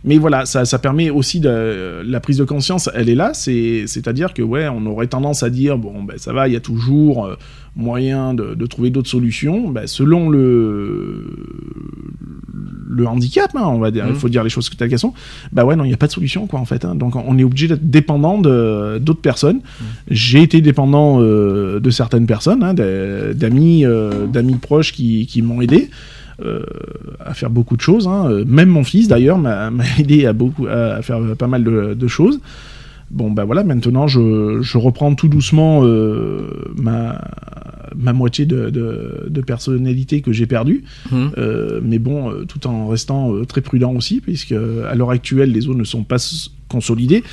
Mais 0.03 0.17
voilà, 0.17 0.45
ça, 0.45 0.63
ça 0.65 0.79
permet 0.79 1.09
aussi 1.09 1.26
de 1.35 2.01
la 2.05 2.19
prise 2.19 2.37
de 2.37 2.43
conscience. 2.43 2.89
Elle 2.95 3.09
est 3.09 3.15
là. 3.15 3.31
C'est, 3.33 3.83
c'est-à-dire 3.87 4.33
que 4.33 4.41
ouais, 4.41 4.67
on 4.67 4.85
aurait 4.85 5.07
tendance 5.07 5.43
à 5.43 5.49
dire 5.49 5.77
bon, 5.77 6.03
ben 6.03 6.17
ça 6.17 6.33
va, 6.33 6.47
il 6.47 6.53
y 6.53 6.57
a 6.57 6.59
toujours 6.61 7.25
euh, 7.25 7.35
moyen 7.75 8.33
de, 8.33 8.55
de 8.55 8.65
trouver 8.65 8.89
d'autres 8.89 9.09
solutions. 9.09 9.69
Ben, 9.69 9.85
selon 9.87 10.29
le 10.29 11.25
le 12.89 13.05
handicap, 13.05 13.51
hein, 13.55 13.63
on 13.65 13.77
va 13.79 13.91
dire, 13.91 14.05
il 14.07 14.13
Mhm. 14.13 14.15
faut 14.17 14.29
dire 14.29 14.43
les 14.43 14.49
choses 14.49 14.69
telles 14.75 14.89
qu'elles 14.89 14.97
sont. 14.97 15.13
Bah 15.51 15.65
ouais, 15.65 15.75
non, 15.75 15.83
il 15.83 15.89
n'y 15.89 15.93
a 15.93 15.97
pas 15.97 16.07
de 16.07 16.11
solution, 16.11 16.47
quoi, 16.47 16.59
en 16.59 16.65
fait. 16.65 16.83
hein. 16.85 16.95
Donc 16.95 17.15
on 17.15 17.37
est 17.37 17.43
obligé 17.43 17.67
d'être 17.67 17.87
dépendant 17.89 18.39
d'autres 18.39 19.21
personnes. 19.21 19.59
J'ai 20.09 20.41
été 20.41 20.61
dépendant 20.61 21.21
euh, 21.21 21.79
de 21.79 21.89
certaines 21.91 22.25
personnes, 22.25 22.63
hein, 22.63 22.73
euh, 22.79 23.33
d'amis 23.33 24.55
proches 24.61 24.93
qui, 24.93 25.27
qui 25.27 25.41
m'ont 25.43 25.61
aidé. 25.61 25.89
Euh, 26.41 26.63
à 27.19 27.33
faire 27.33 27.49
beaucoup 27.49 27.75
de 27.75 27.81
choses. 27.81 28.07
hein. 28.07 28.27
Euh, 28.29 28.45
Même 28.47 28.69
mon 28.69 28.83
fils, 28.83 29.07
d'ailleurs, 29.07 29.37
m'a 29.37 29.71
aidé 29.99 30.25
à, 30.25 30.33
beaucoup, 30.33 30.67
à 30.67 31.01
faire 31.01 31.19
pas 31.37 31.47
mal 31.47 31.63
de, 31.63 31.93
de 31.93 32.07
choses. 32.07 32.39
Bon, 33.09 33.31
bah 33.31 33.45
voilà, 33.45 33.63
maintenant, 33.63 34.05
je, 34.07 34.59
je 34.61 34.77
reprends 34.77 35.15
tout 35.15 35.29
doucement 35.29 35.85
euh, 35.85 36.41
ma, 36.75 37.21
ma 37.95 38.11
moitié 38.11 38.45
de, 38.45 38.69
de, 38.69 39.27
de 39.29 39.41
personnalité 39.41 40.19
que 40.21 40.33
j'ai 40.33 40.45
perdue. 40.45 40.83
Euh, 41.13 41.79
mais 41.81 41.99
bon, 41.99 42.29
euh, 42.29 42.43
tout 42.45 42.67
en 42.67 42.87
restant 42.87 43.33
euh, 43.33 43.45
très 43.45 43.61
prudent 43.61 43.93
aussi, 43.95 44.19
puisque 44.19 44.51
à 44.51 44.93
l'heure 44.93 45.11
actuelle, 45.11 45.53
les 45.53 45.61
zones 45.61 45.77
ne 45.77 45.85
sont 45.85 46.03
pas 46.03 46.17
consolidées. 46.67 47.23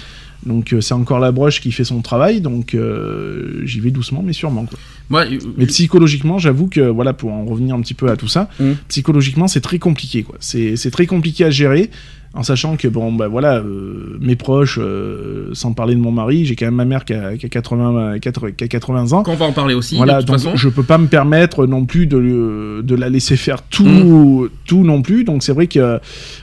Donc 0.47 0.73
euh, 0.73 0.81
c'est 0.81 0.95
encore 0.95 1.19
la 1.19 1.33
broche 1.33 1.61
qui 1.61 1.73
fait 1.73 1.85
son 1.85 2.03
travail, 2.03 2.41
donc 2.41 2.75
euh, 2.75 3.63
j'y 3.65 3.81
vais 3.81 3.91
doucement 3.91 4.23
mais 4.23 4.35
sûrement. 4.35 4.67
Quoi. 4.67 4.79
Moi, 5.11 5.27
euh, 5.27 5.39
Mais 5.57 5.67
psychologiquement, 5.67 6.39
j'avoue 6.39 6.67
que, 6.69 6.81
voilà, 6.81 7.13
pour 7.13 7.31
en 7.33 7.45
revenir 7.45 7.75
un 7.75 7.81
petit 7.81 7.95
peu 7.95 8.11
à 8.11 8.17
tout 8.17 8.29
ça, 8.29 8.49
Mm. 8.59 8.73
psychologiquement, 8.89 9.49
c'est 9.49 9.61
très 9.61 9.79
compliqué, 9.79 10.23
quoi. 10.23 10.37
C'est 10.41 10.77
c'est 10.77 10.91
très 10.91 11.07
compliqué 11.07 11.45
à 11.45 11.51
gérer, 11.51 11.91
en 12.37 12.43
sachant 12.43 12.77
que, 12.77 12.89
bon, 12.89 13.13
bah 13.13 13.29
voilà, 13.29 13.59
euh, 13.59 14.19
mes 14.21 14.35
proches, 14.35 14.79
euh, 14.83 15.51
sans 15.53 15.73
parler 15.73 15.95
de 15.95 16.01
mon 16.01 16.11
mari, 16.11 16.45
j'ai 16.45 16.57
quand 16.57 16.67
même 16.67 16.75
ma 16.75 16.85
mère 16.85 17.05
qui 17.05 17.15
a, 17.15 17.37
qui 17.37 17.47
a 17.47 17.49
80, 17.49 18.19
80 18.19 18.51
qui 18.57 18.65
a 18.65 18.69
80 18.69 19.13
ans. 19.13 19.23
qu'on 19.23 19.37
va 19.37 19.45
en 19.45 19.53
parler 19.53 19.75
aussi, 19.75 19.97
Voilà, 19.97 20.15
de 20.15 20.19
toute 20.23 20.27
donc 20.29 20.39
façon. 20.39 20.57
je 20.57 20.69
peux 20.69 20.83
pas 20.83 20.99
me 20.99 21.07
permettre 21.07 21.67
non 21.67 21.85
plus 21.85 22.07
de, 22.09 22.83
de 22.83 22.95
la 22.97 23.09
laisser 23.09 23.37
faire 23.37 23.63
tout, 23.63 23.85
Mm. 23.85 24.49
tout 24.67 24.83
non 24.83 25.01
plus. 25.03 25.23
Donc 25.23 25.45
c'est 25.45 25.53
vrai 25.53 25.69
que, 25.69 26.01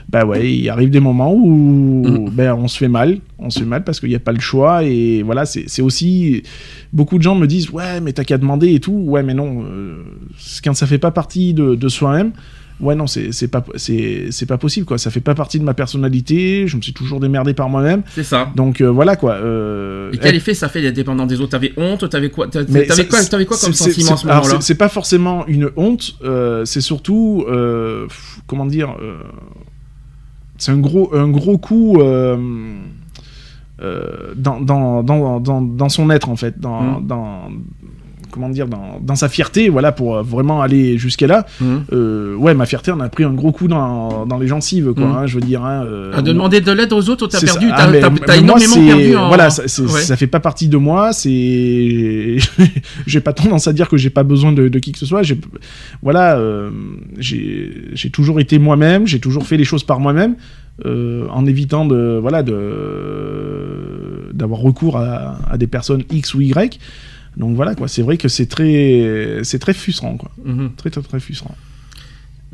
bah 0.08 0.24
ouais, 0.24 0.50
il 0.54 0.68
arrive 0.70 0.88
des 0.88 1.00
moments 1.00 1.34
où 1.34 2.02
Mm. 2.06 2.30
ben, 2.30 2.54
on 2.54 2.68
se 2.68 2.78
fait 2.78 2.88
mal, 2.88 3.18
on 3.38 3.50
se 3.50 3.58
fait 3.58 3.66
mal 3.66 3.84
parce 3.84 4.00
qu'il 4.00 4.08
n'y 4.08 4.14
a 4.14 4.20
pas 4.20 4.32
le 4.32 4.40
choix. 4.40 4.84
Et 4.84 5.22
voilà, 5.22 5.44
c'est 5.44 5.64
c'est 5.66 5.82
aussi 5.82 6.42
beaucoup 6.94 7.18
de 7.18 7.22
gens 7.22 7.34
me 7.34 7.46
disent 7.46 7.68
ouais, 7.70 8.00
mais 8.00 8.12
t'as 8.14 8.24
qu'à 8.24 8.38
demander 8.38 8.72
et 8.72 8.80
tout. 8.80 8.92
Ouais, 8.92 9.22
mais 9.22 9.34
non, 9.34 9.62
euh, 9.64 9.96
quand 10.64 10.74
ça 10.74 10.86
fait 10.86 10.98
pas 10.98 11.10
partie 11.10 11.52
de, 11.52 11.74
de 11.74 11.88
soi-même. 11.88 12.32
Ouais 12.80 12.94
non 12.96 13.06
c'est 13.06 13.30
c'est 13.32 13.48
pas 13.48 13.64
c'est 13.76 14.28
c'est 14.30 14.46
pas 14.46 14.58
possible 14.58 14.86
quoi. 14.86 14.98
Ça 14.98 15.10
fait 15.10 15.20
pas 15.20 15.34
partie 15.34 15.58
de 15.60 15.64
ma 15.64 15.74
personnalité. 15.74 16.66
Je 16.66 16.76
me 16.76 16.82
suis 16.82 16.92
toujours 16.92 17.20
démerdé 17.20 17.54
par 17.54 17.68
moi-même. 17.68 18.02
C'est 18.14 18.24
ça. 18.24 18.50
donc 18.56 18.80
euh, 18.80 18.90
voilà 18.90 19.14
quoi. 19.16 19.34
Euh, 19.34 20.10
Et 20.12 20.18
quel 20.18 20.34
effet 20.34 20.54
ça 20.54 20.68
fait 20.68 20.82
d'être 20.82 20.94
dépendant 20.96 21.26
des 21.26 21.40
autres? 21.40 21.50
T'avais 21.50 21.72
honte? 21.76 22.08
T'avais 22.10 22.30
quoi? 22.30 22.48
T'avais 22.48 22.66
quoi, 23.06 23.24
t'avais 23.24 23.44
quoi 23.46 23.56
comme 23.56 23.72
sentiment 23.72 24.14
à 24.14 24.16
ce 24.16 24.26
moment-là? 24.26 24.60
c'est- 24.60 24.74
pas 24.74 24.88
forcément 24.88 25.46
une 25.46 25.70
honte, 25.76 26.16
euh, 26.24 26.64
c'est 26.64 26.80
surtout, 26.80 27.44
euh, 27.48 28.06
pff, 28.08 28.40
comment 28.48 28.66
dire, 28.66 28.96
c'est 30.58 30.72
un 30.72 30.78
gros, 30.78 31.14
un 31.14 31.28
gros 31.28 31.58
coup 31.58 31.98
dans, 34.36 34.60
dans, 34.60 35.02
dans, 35.02 35.40
dans, 35.40 35.60
dans 35.60 35.88
son 35.88 36.10
être 36.10 36.28
en 36.28 36.36
fait, 36.36 36.58
dans, 36.60 37.00
Mm. 37.00 37.06
dans 37.06 37.50
comment 38.32 38.48
dire, 38.48 38.66
dans, 38.66 38.98
dans 39.00 39.14
sa 39.14 39.28
fierté, 39.28 39.68
voilà, 39.68 39.92
pour 39.92 40.16
euh, 40.16 40.22
vraiment 40.22 40.60
aller 40.62 40.98
jusqu'à 40.98 41.28
là. 41.28 41.46
Mhm. 41.60 41.84
Euh, 41.92 42.34
ouais, 42.34 42.54
ma 42.54 42.66
fierté 42.66 42.90
en 42.90 42.98
a 42.98 43.08
pris 43.08 43.22
un 43.22 43.32
gros 43.32 43.52
coup 43.52 43.68
dans, 43.68 44.26
dans 44.26 44.38
les 44.38 44.48
gencives, 44.48 44.92
quoi. 44.94 45.06
Mm. 45.06 45.12
hein, 45.12 45.26
je 45.26 45.34
veux 45.36 45.40
dire. 45.42 45.64
Hein, 45.64 45.84
euh, 45.86 46.12
Ah, 46.16 46.22
De 46.22 46.32
demander 46.32 46.60
de 46.60 46.72
l'aide 46.72 46.92
aux 46.92 47.08
autres, 47.10 47.28
t'as 47.28 47.40
perdu, 47.40 47.68
t'as 47.68 47.84
Ah, 47.84 48.10
moi, 48.10 48.36
énormément 48.36 48.74
perdu 48.86 49.16
en... 49.16 49.28
Voilà, 49.28 49.50
ça, 49.50 49.62
Ouais. 49.82 50.00
ça 50.00 50.16
fait 50.16 50.26
pas 50.26 50.40
partie 50.40 50.68
de 50.68 50.76
moi. 50.76 51.12
C'est, 51.12 52.38
j'ai 53.06 53.20
pas 53.20 53.32
tendance 53.32 53.68
à 53.68 53.72
dire 53.72 53.88
que 53.88 53.96
j'ai 53.96 54.10
pas 54.10 54.22
besoin 54.24 54.52
de, 54.52 54.68
de 54.68 54.78
qui 54.78 54.92
que 54.92 54.98
ce 54.98 55.06
soit. 55.06 55.22
J'ai, 55.22 55.38
voilà, 56.02 56.36
euh, 56.36 56.70
j'ai, 57.18 57.72
j'ai 57.92 58.10
toujours 58.10 58.40
été 58.40 58.58
moi-même. 58.58 59.06
J'ai 59.06 59.20
toujours 59.20 59.46
fait 59.46 59.56
les 59.56 59.64
choses 59.64 59.84
par 59.84 60.00
moi-même, 60.00 60.36
euh, 60.86 61.26
en 61.30 61.44
évitant 61.46 61.84
de, 61.84 62.18
voilà, 62.20 62.42
de, 62.42 64.30
d'avoir 64.32 64.60
recours 64.60 64.96
à, 64.96 65.38
à 65.50 65.58
des 65.58 65.66
personnes 65.66 66.02
X 66.10 66.34
ou 66.34 66.40
Y. 66.40 66.78
Donc 67.36 67.56
voilà 67.56 67.74
quoi. 67.74 67.88
C'est 67.88 68.02
vrai 68.02 68.16
que 68.18 68.28
c'est 68.28 68.46
très, 68.46 69.40
c'est 69.42 69.58
très 69.58 69.74
frustrant 69.74 70.16
quoi. 70.16 70.30
Mhm. 70.44 70.72
Très 70.76 70.90
très 70.90 71.02
très 71.02 71.20
frustrant. 71.20 71.54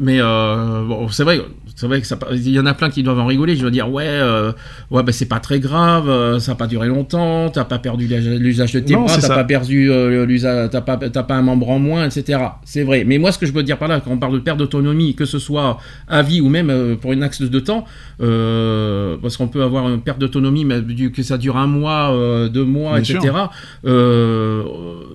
Mais 0.00 0.20
euh, 0.20 0.84
bon, 0.84 1.08
c'est 1.08 1.24
vrai, 1.24 1.40
c'est 1.74 1.88
vrai 1.88 2.00
que 2.00 2.06
ça, 2.06 2.16
il 2.30 2.50
y 2.50 2.60
en 2.60 2.66
a 2.66 2.74
plein 2.74 2.88
qui 2.88 3.02
doivent 3.02 3.18
en 3.18 3.26
rigoler. 3.26 3.56
Je 3.56 3.64
veux 3.64 3.70
dire, 3.72 3.90
ouais, 3.90 4.06
euh, 4.06 4.52
ouais, 4.92 5.02
bah, 5.02 5.10
c'est 5.10 5.26
pas 5.26 5.40
très 5.40 5.58
grave, 5.58 6.08
euh, 6.08 6.38
ça 6.38 6.52
a 6.52 6.54
pas 6.54 6.68
duré 6.68 6.86
longtemps, 6.86 7.50
t'as 7.50 7.64
pas 7.64 7.80
perdu 7.80 8.06
l'usage 8.06 8.72
de 8.72 8.78
tes 8.78 8.94
Non, 8.94 9.06
bras, 9.06 9.18
t'as 9.18 9.28
pas 9.28 9.42
perdu 9.42 9.90
l'usage, 10.24 10.70
t'as 10.70 10.82
pas, 10.82 10.96
t'as 10.96 11.24
pas 11.24 11.34
un 11.34 11.42
membre 11.42 11.70
en 11.70 11.80
moins, 11.80 12.06
etc. 12.06 12.38
C'est 12.64 12.84
vrai. 12.84 13.02
Mais 13.04 13.18
moi, 13.18 13.32
ce 13.32 13.38
que 13.38 13.46
je 13.46 13.52
veux 13.52 13.64
dire 13.64 13.76
par 13.76 13.88
là, 13.88 14.00
quand 14.00 14.12
on 14.12 14.18
parle 14.18 14.34
de 14.34 14.38
perte 14.38 14.58
d'autonomie, 14.58 15.16
que 15.16 15.24
ce 15.24 15.40
soit 15.40 15.78
à 16.06 16.22
vie 16.22 16.40
ou 16.40 16.48
même 16.48 16.96
pour 17.00 17.12
une 17.12 17.24
axe 17.24 17.42
de 17.42 17.60
temps, 17.60 17.84
parce 18.18 19.36
qu'on 19.36 19.48
peut 19.48 19.64
avoir 19.64 19.88
une 19.88 20.00
perte 20.00 20.20
d'autonomie, 20.20 20.64
mais 20.64 20.80
que 21.10 21.22
ça 21.24 21.38
dure 21.38 21.56
un 21.56 21.66
mois, 21.66 22.48
deux 22.48 22.64
mois, 22.64 23.00
Bien 23.00 23.18
etc. 23.18 23.34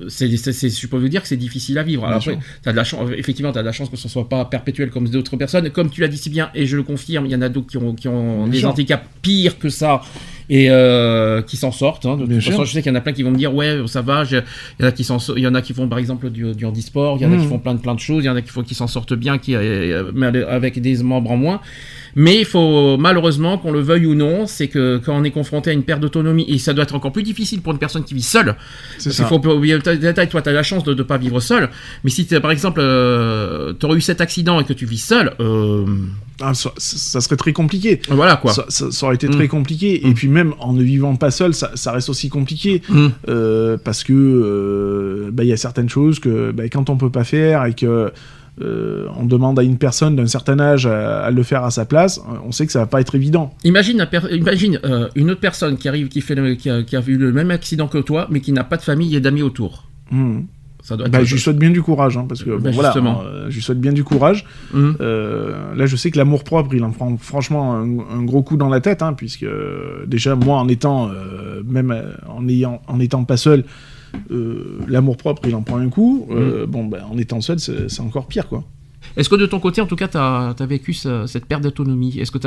C'est, 0.10 0.30
je 0.30 0.88
peux 0.88 0.98
vous 0.98 1.08
dire 1.08 1.22
que 1.22 1.28
c'est 1.30 1.38
difficile 1.38 1.78
à 1.78 1.84
vivre. 1.84 2.04
Alors 2.06 2.20
Bien 2.20 2.34
après, 2.34 2.46
t'as 2.62 2.72
de 2.74 2.78
la 2.78 2.84
chance, 2.84 3.10
effectivement, 3.16 3.54
tu 3.54 3.60
as 3.60 3.62
de 3.62 3.68
la 3.68 3.72
chance 3.72 3.90
que 3.90 3.96
ce 3.96 4.10
soit 4.10 4.28
pas 4.28 4.44
perpétuel 4.44 4.73
comme 4.92 5.08
d'autres 5.08 5.38
personnes. 5.38 5.70
Comme 5.70 5.90
tu 5.90 6.02
l'as 6.02 6.08
dit 6.08 6.18
si 6.18 6.30
bien, 6.30 6.50
et 6.54 6.66
je 6.66 6.76
le 6.76 6.84
confirme, 6.84 7.26
il 7.26 7.32
y 7.32 7.36
en 7.36 7.42
a 7.42 7.50
d'autres 7.50 7.68
qui 7.68 7.78
ont, 7.78 7.94
qui 7.94 8.08
ont 8.08 8.48
des 8.48 8.66
handicaps 8.66 9.06
pires 9.22 9.60
que 9.60 9.70
ça 9.70 10.02
et 10.50 10.70
euh, 10.70 11.42
qui 11.42 11.58
s'en 11.58 11.72
sortent. 11.72 12.06
hein. 12.06 12.18
De 12.18 12.26
toute 12.26 12.42
façon, 12.44 12.66
je 12.66 12.72
sais 12.74 12.82
qu'il 12.82 12.92
y 12.92 12.94
en 12.94 12.98
a 12.98 13.02
plein 13.02 13.14
qui 13.14 13.24
vont 13.24 13.32
me 13.32 13.38
dire 13.38 13.54
ouais, 13.54 13.82
ça 13.88 14.02
va. 14.02 14.24
je- 14.24 14.38
Il 14.80 14.82
y 14.82 14.86
en 14.86 14.88
a 14.88 14.92
qui 14.92 15.04
s'en, 15.04 15.20
so- 15.20 15.36
il 15.38 15.42
y 15.44 15.48
en 15.48 15.56
a 15.56 15.62
qui 15.62 15.74
font 15.74 15.88
par 15.88 16.00
exemple 16.00 16.30
du, 16.30 16.54
du 16.54 16.66
handisport, 16.66 17.18
il 17.18 17.24
y 17.24 17.26
en 17.26 17.32
a 17.34 17.38
qui 17.38 17.44
Mhm. 17.44 17.50
font 17.50 17.60
plein 17.60 17.74
de 17.76 17.80
plein 17.80 17.96
de 17.96 18.00
choses, 18.00 18.24
il 18.24 18.28
y 18.28 18.30
en 18.30 18.36
a 18.36 18.42
qui 18.42 18.50
font 18.50 18.64
qui 18.64 18.76
s'en 18.76 18.88
sortent 18.88 19.14
bien, 19.14 19.38
qui 19.38 19.56
euh, 19.56 20.12
mais 20.14 20.28
avec 20.44 20.80
des 20.82 20.98
membres 21.04 21.32
en 21.32 21.38
moins. 21.38 21.62
Mais 22.16 22.38
il 22.40 22.46
faut 22.46 22.96
malheureusement 22.98 23.58
qu'on 23.58 23.72
le 23.72 23.80
veuille 23.80 24.06
ou 24.06 24.14
non, 24.14 24.46
c'est 24.46 24.68
que 24.68 25.02
quand 25.04 25.18
on 25.20 25.24
est 25.24 25.32
confronté 25.32 25.72
à 25.72 25.74
une 25.74 25.82
perte 25.82 26.00
d'autonomie 26.00 26.46
et 26.48 26.60
ça 26.60 26.72
doit 26.74 26.84
être 26.84 26.94
encore 26.94 27.12
plus 27.12 27.24
difficile 27.24 27.62
pour 27.62 27.74
une 27.74 27.80
personne 27.80 28.04
qui 28.04 28.14
vit 28.14 28.22
seule. 28.22 28.56
C'est 29.00 29.12
ça. 29.12 29.26
faut 29.26 29.40
toi 29.40 29.56
tu 30.42 30.50
as 30.50 30.52
la 30.52 30.64
chance 30.64 30.84
de 30.84 30.94
ne 30.94 31.02
pas 31.04 31.18
vivre 31.18 31.40
seul, 31.40 31.70
mais 32.04 32.12
si 32.12 32.26
par 32.26 32.52
exemple 32.52 32.82
tu 33.80 33.86
aurais 33.86 33.98
eu 33.98 34.02
cet 34.02 34.22
accident 34.22 34.60
et 34.60 34.64
que 34.64 34.74
tu 34.74 34.86
vis 34.86 35.00
seul, 35.04 35.34
euh, 35.40 35.86
Ah, 36.46 36.54
ça, 36.54 36.72
ça 36.78 37.22
serait 37.22 37.38
très 37.38 37.54
compliqué. 37.54 38.02
voilà 38.10 38.36
quoi. 38.36 38.52
Ça, 38.54 38.66
ça- 38.70 38.92
ça 38.92 39.06
aurait 39.06 39.16
été 39.16 39.28
Mm. 39.28 39.32
très 39.32 39.48
compliqué. 39.48 40.02
Mm. 40.04 40.08
Et 40.10 40.14
puis 40.14 40.28
même 40.28 40.54
en 40.60 40.74
ne 40.74 40.84
vivant 40.84 41.16
pas 41.16 41.32
seul, 41.32 41.54
ça, 41.54 41.70
reste 41.92 42.10
aussi 42.10 42.30
compliqué. 42.30 42.82
Mm. 42.90 43.08
Euh, 43.30 43.78
parce 43.84 44.04
que 44.04 44.14
euh, 44.14 45.30
bah, 45.32 45.44
il 45.44 45.50
y 45.50 45.54
a 45.54 45.58
certaines 45.58 45.90
choses 45.90 46.20
que 46.20 46.52
bah, 46.52 46.64
quand 46.70 46.90
on 46.90 46.98
peut 46.98 47.10
pas 47.10 47.24
faire 47.24 47.66
et 47.66 47.74
que 47.74 48.12
euh, 48.62 49.08
on 49.20 49.26
demande 49.26 49.58
à 49.58 49.64
une 49.64 49.78
personne 49.78 50.16
d'un 50.16 50.28
certain 50.28 50.60
âge 50.60 50.86
à, 50.86 51.24
à 51.24 51.32
le 51.32 51.42
faire 51.42 51.64
à 51.64 51.72
sa 51.72 51.86
place, 51.86 52.22
on 52.46 52.52
sait 52.52 52.66
que 52.68 52.72
ça 52.72 52.80
va 52.80 52.86
pas 52.86 53.02
être 53.02 53.16
évident. 53.16 53.52
Imagine, 53.64 54.80
euh, 54.86 55.08
une 55.16 55.32
autre 55.32 55.40
personne 55.40 55.78
qui 55.78 55.88
arrive, 55.88 56.08
qui, 56.08 56.22
fait 56.22 56.36
le- 56.36 56.54
qui, 56.54 56.70
a, 56.70 56.84
qui 56.84 56.96
a 56.96 57.00
vu 57.00 57.18
le 57.18 57.32
même 57.32 57.50
accident 57.52 57.88
que 57.88 57.98
toi, 57.98 58.28
mais 58.30 58.42
qui 58.42 58.52
n'a 58.52 58.64
pas 58.64 58.78
de 58.78 58.84
famille 58.84 59.16
et 59.16 59.20
d'amis 59.20 59.42
autour. 59.42 59.86
Mm. 60.12 60.42
Ça 60.86 60.98
doit 60.98 61.08
être. 61.08 61.14
Bah, 61.14 61.24
je 61.24 61.34
lui 61.34 61.40
souhaite 61.42 61.58
bien 61.58 61.70
du 61.72 61.82
courage, 61.82 62.18
hein, 62.18 62.26
parce 62.28 62.44
que 62.44 62.50
bon, 62.52 62.60
Bah, 62.62 62.72
voilà, 62.74 62.90
justement. 62.90 63.22
euh, 63.26 63.50
je 63.50 63.56
lui 63.56 63.62
souhaite 63.62 63.80
bien 63.80 63.94
du 63.94 64.04
courage. 64.04 64.46
Mhm. 64.74 64.98
Euh, 65.00 65.74
là, 65.76 65.86
je 65.86 65.96
sais 65.96 66.12
que 66.12 66.18
l'amour 66.18 66.44
propre, 66.44 66.76
il 66.76 66.84
en 66.84 66.92
prend 66.92 67.16
franchement 67.18 67.74
un, 67.76 67.84
un 68.00 68.24
gros 68.24 68.44
coup 68.44 68.58
dans 68.58 68.68
la 68.70 68.82
tête, 68.82 69.02
hein, 69.02 69.14
puisque 69.14 69.44
euh, 69.44 70.06
déjà 70.08 70.36
moi, 70.36 70.58
en 70.58 70.68
étant 70.68 71.10
euh, 71.10 71.62
même 71.66 71.96
en 72.28 72.46
ayant, 72.50 72.82
en 72.88 73.00
étant 73.00 73.24
pas 73.24 73.38
seul, 73.38 73.64
l'amour 74.88 75.18
propre, 75.18 75.44
il 75.48 75.56
en 75.56 75.62
prend 75.62 75.78
un 75.78 75.90
coup. 75.90 76.28
Euh, 76.32 76.66
Bon, 76.68 76.86
ben, 76.86 77.02
en 77.10 77.18
étant 77.18 77.42
seul, 77.42 77.60
c'est 77.60 78.02
encore 78.02 78.28
pire, 78.28 78.48
quoi. 78.48 78.64
Est-ce 79.18 79.28
que 79.30 79.36
de 79.36 79.46
ton 79.46 79.60
côté, 79.60 79.82
en 79.82 79.86
tout 79.86 79.98
cas, 79.98 80.08
tu 80.08 80.18
as, 80.18 80.56
vécu 80.66 80.94
ce- 80.94 81.28
cette 81.28 81.46
perte 81.46 81.62
d'autonomie? 81.62 82.20
Est-ce 82.20 82.32
que, 82.32 82.38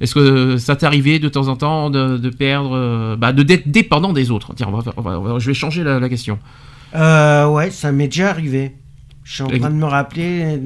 est-ce 0.00 0.14
que 0.14 0.56
ça 0.58 0.76
t'est 0.76 0.84
arrivé 0.86 1.18
de 1.18 1.28
temps 1.28 1.48
en 1.48 1.56
temps 1.56 1.88
de, 1.90 2.18
de 2.18 2.28
perdre, 2.30 3.16
bah, 3.16 3.32
de 3.32 3.42
d'être 3.42 3.68
dépendant 3.70 4.12
des 4.12 4.30
autres? 4.30 4.52
Tiens, 4.54 4.68
on 4.70 4.76
va, 4.76 4.92
on 4.96 5.00
va- 5.00 5.18
on 5.18 5.22
va- 5.22 5.38
je 5.38 5.46
vais 5.46 5.54
changer 5.54 5.82
la, 5.82 5.98
la 5.98 6.08
question. 6.10 6.38
Euh, 6.94 7.48
ouais, 7.48 7.70
ça 7.70 7.92
m'est 7.92 8.08
déjà 8.08 8.30
arrivé. 8.30 8.72
Je 9.24 9.34
suis 9.34 9.42
en 9.42 9.48
Et- 9.48 9.58
train 9.58 9.70
de 9.70 9.74
me 9.74 9.84
rappeler 9.86 10.58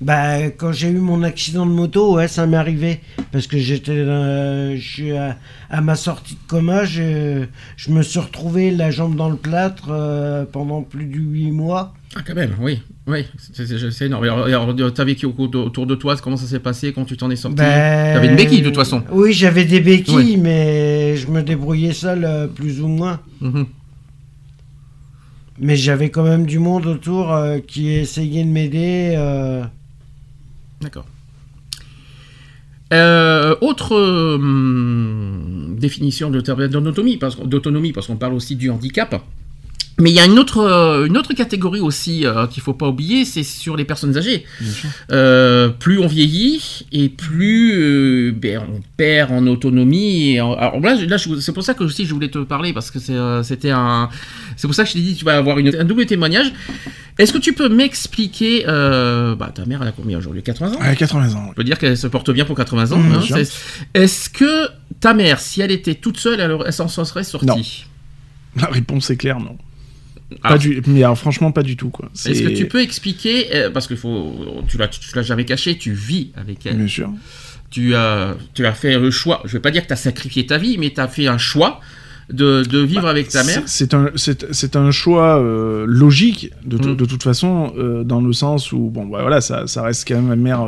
Bah, 0.00 0.50
quand 0.58 0.72
j'ai 0.72 0.88
eu 0.88 0.98
mon 0.98 1.22
accident 1.22 1.64
de 1.64 1.70
moto, 1.70 2.16
ouais, 2.16 2.28
ça 2.28 2.46
m'est 2.46 2.56
arrivé. 2.58 3.00
Parce 3.32 3.46
que 3.46 3.56
j'étais 3.56 3.92
euh, 3.92 4.76
je 4.76 4.80
suis 4.82 5.16
à, 5.16 5.38
à 5.70 5.80
ma 5.80 5.94
sortie 5.94 6.34
de 6.34 6.40
coma, 6.46 6.84
je, 6.84 7.44
je 7.76 7.90
me 7.90 8.02
suis 8.02 8.18
retrouvé 8.18 8.70
la 8.70 8.90
jambe 8.90 9.16
dans 9.16 9.30
le 9.30 9.36
plâtre 9.36 9.86
euh, 9.90 10.44
pendant 10.50 10.82
plus 10.82 11.06
de 11.06 11.16
8 11.16 11.52
mois. 11.52 11.94
Ah, 12.16 12.20
quand 12.26 12.34
même, 12.34 12.54
oui. 12.60 12.82
Oui, 13.06 13.24
c'est- 13.38 14.04
énorme. 14.04 14.24
Alors, 14.24 14.44
alors, 14.46 14.74
t'as 14.92 15.04
vécu 15.04 15.26
au- 15.26 15.34
autour 15.38 15.86
de 15.86 15.94
toi, 15.94 16.16
comment 16.22 16.36
ça 16.36 16.46
s'est 16.46 16.58
passé, 16.60 16.92
quand 16.92 17.04
tu 17.04 17.16
t'en 17.16 17.30
es 17.30 17.36
sorti? 17.36 17.56
Ben, 17.56 18.14
T'avais 18.14 18.28
une 18.28 18.36
béquille, 18.36 18.60
de 18.60 18.66
toute 18.66 18.76
façon. 18.76 19.02
Oui, 19.10 19.32
j'avais 19.32 19.64
des 19.64 19.80
béquilles, 19.80 20.14
Oui. 20.16 20.36
mais 20.38 21.16
je 21.16 21.28
me 21.28 21.42
débrouillais 21.42 21.92
seul, 21.94 22.24
euh, 22.24 22.46
plus 22.46 22.80
ou 22.82 22.88
moins. 22.88 23.20
Mhm. 23.40 23.66
Mais 25.58 25.76
j'avais 25.76 26.10
quand 26.10 26.24
même 26.24 26.46
du 26.46 26.58
monde 26.58 26.86
autour 26.86 27.32
euh, 27.32 27.58
qui 27.60 27.90
essayait 27.90 28.44
de 28.44 28.48
m'aider. 28.48 29.14
euh. 29.16 29.64
D'accord. 30.80 31.06
Euh, 32.92 33.56
autre 33.60 33.96
hum, 33.96 35.76
définition 35.78 36.30
d'autonomie, 36.30 37.16
parce 37.16 38.06
qu'on 38.06 38.16
parle 38.16 38.34
aussi 38.34 38.56
du 38.56 38.70
handicap. 38.70 39.22
Mais 40.00 40.10
il 40.10 40.16
y 40.16 40.18
a 40.20 40.24
une 40.26 40.38
autre, 40.40 40.58
euh, 40.58 41.06
une 41.06 41.16
autre 41.16 41.34
catégorie 41.34 41.78
aussi 41.80 42.26
euh, 42.26 42.48
qu'il 42.48 42.62
faut 42.64 42.74
pas 42.74 42.88
oublier, 42.88 43.24
c'est 43.24 43.44
sur 43.44 43.76
les 43.76 43.84
personnes 43.84 44.16
âgées. 44.16 44.44
Euh, 45.12 45.68
plus 45.68 45.98
on 46.00 46.08
vieillit 46.08 46.84
et 46.90 47.08
plus 47.08 47.72
euh, 47.74 48.32
ben, 48.32 48.60
on 48.68 48.80
perd 48.96 49.30
en 49.30 49.46
autonomie. 49.46 50.32
Et 50.32 50.40
en- 50.40 50.54
alors 50.54 50.80
là, 50.80 50.96
je- 50.96 51.04
là 51.06 51.16
je- 51.16 51.38
c'est 51.38 51.52
pour 51.52 51.62
ça 51.62 51.74
que 51.74 51.84
aussi 51.84 52.06
je 52.06 52.12
voulais 52.14 52.28
te 52.28 52.38
parler 52.38 52.72
parce 52.72 52.90
que 52.90 52.98
c'était 53.44 53.70
un, 53.70 54.08
c'est 54.56 54.66
pour 54.66 54.74
ça 54.74 54.82
que 54.82 54.88
je 54.88 54.94
t'ai 54.94 55.00
dit 55.00 55.14
tu 55.14 55.24
vas 55.24 55.36
avoir 55.36 55.58
une- 55.58 55.74
un 55.76 55.84
double 55.84 56.06
témoignage. 56.06 56.52
Est-ce 57.18 57.32
que 57.32 57.38
tu 57.38 57.52
peux 57.52 57.68
m'expliquer, 57.68 58.64
bah, 58.66 59.52
ta 59.54 59.64
mère 59.64 59.80
elle 59.82 59.88
a 59.88 59.92
combien 59.92 60.18
aujourd'hui? 60.18 60.42
80 60.42 60.72
ans? 60.72 60.78
À 60.80 60.96
80 60.96 61.34
ans. 61.34 61.46
on 61.50 61.52
peut 61.54 61.62
dire 61.62 61.78
qu'elle 61.78 61.96
se 61.96 62.08
porte 62.08 62.32
bien 62.32 62.44
pour 62.44 62.56
80 62.56 62.90
ans. 62.90 62.98
Mmh, 62.98 63.12
hein, 63.14 63.20
Est-ce 63.94 64.28
que 64.28 64.66
ta 64.98 65.14
mère, 65.14 65.38
si 65.38 65.60
elle 65.60 65.70
était 65.70 65.94
toute 65.94 66.18
seule, 66.18 66.40
elle, 66.40 66.56
elle 66.66 66.72
s'en 66.72 66.88
serait 66.88 67.22
sortie? 67.22 67.46
Non. 67.46 68.60
La 68.62 68.66
réponse 68.68 69.10
est 69.10 69.16
claire, 69.16 69.38
non. 69.40 69.56
Pas 70.42 70.48
Alors, 70.48 70.58
du, 70.58 70.82
mais 70.86 71.02
alors, 71.02 71.18
franchement, 71.18 71.52
pas 71.52 71.62
du 71.62 71.76
tout, 71.76 71.90
quoi. 71.90 72.10
Est-ce 72.14 72.42
que 72.42 72.48
tu 72.54 72.66
peux 72.66 72.80
expliquer, 72.80 73.54
euh, 73.54 73.70
parce 73.70 73.86
que 73.86 73.96
faut, 73.96 74.64
tu 74.68 74.78
l'as, 74.78 74.88
tu 74.88 75.00
l'as 75.14 75.22
jamais 75.22 75.44
caché, 75.44 75.76
tu 75.76 75.92
vis 75.92 76.32
avec 76.36 76.64
elle. 76.66 76.76
Bien 76.76 76.88
sûr. 76.88 77.10
Tu 77.70 77.94
as, 77.94 78.36
tu 78.54 78.64
as 78.66 78.72
fait 78.72 78.98
le 78.98 79.10
choix. 79.10 79.42
Je 79.44 79.52
vais 79.52 79.60
pas 79.60 79.70
dire 79.70 79.82
que 79.82 79.88
tu 79.88 79.92
as 79.92 79.96
sacrifié 79.96 80.46
ta 80.46 80.58
vie, 80.58 80.78
mais 80.78 80.90
tu 80.90 81.00
as 81.00 81.08
fait 81.08 81.26
un 81.26 81.38
choix 81.38 81.80
de, 82.30 82.62
de 82.62 82.78
vivre 82.78 83.06
avec 83.06 83.28
ta 83.28 83.42
mère. 83.42 83.62
C'est 83.66 83.94
un, 83.94 84.10
c'est 84.16 84.76
un 84.76 84.90
choix 84.90 85.40
euh, 85.40 85.84
logique 85.86 86.50
de, 86.64 86.76
Mm. 86.76 86.96
de 86.96 87.04
toute 87.04 87.22
façon, 87.22 87.72
euh, 87.76 88.04
dans 88.04 88.20
le 88.20 88.32
sens 88.32 88.72
où 88.72 88.90
bon, 88.90 89.06
bah, 89.06 89.22
voilà, 89.22 89.40
ça, 89.40 89.66
ça 89.66 89.82
reste 89.82 90.06
quand 90.06 90.14
même 90.14 90.26
ma 90.26 90.36
mère 90.36 90.66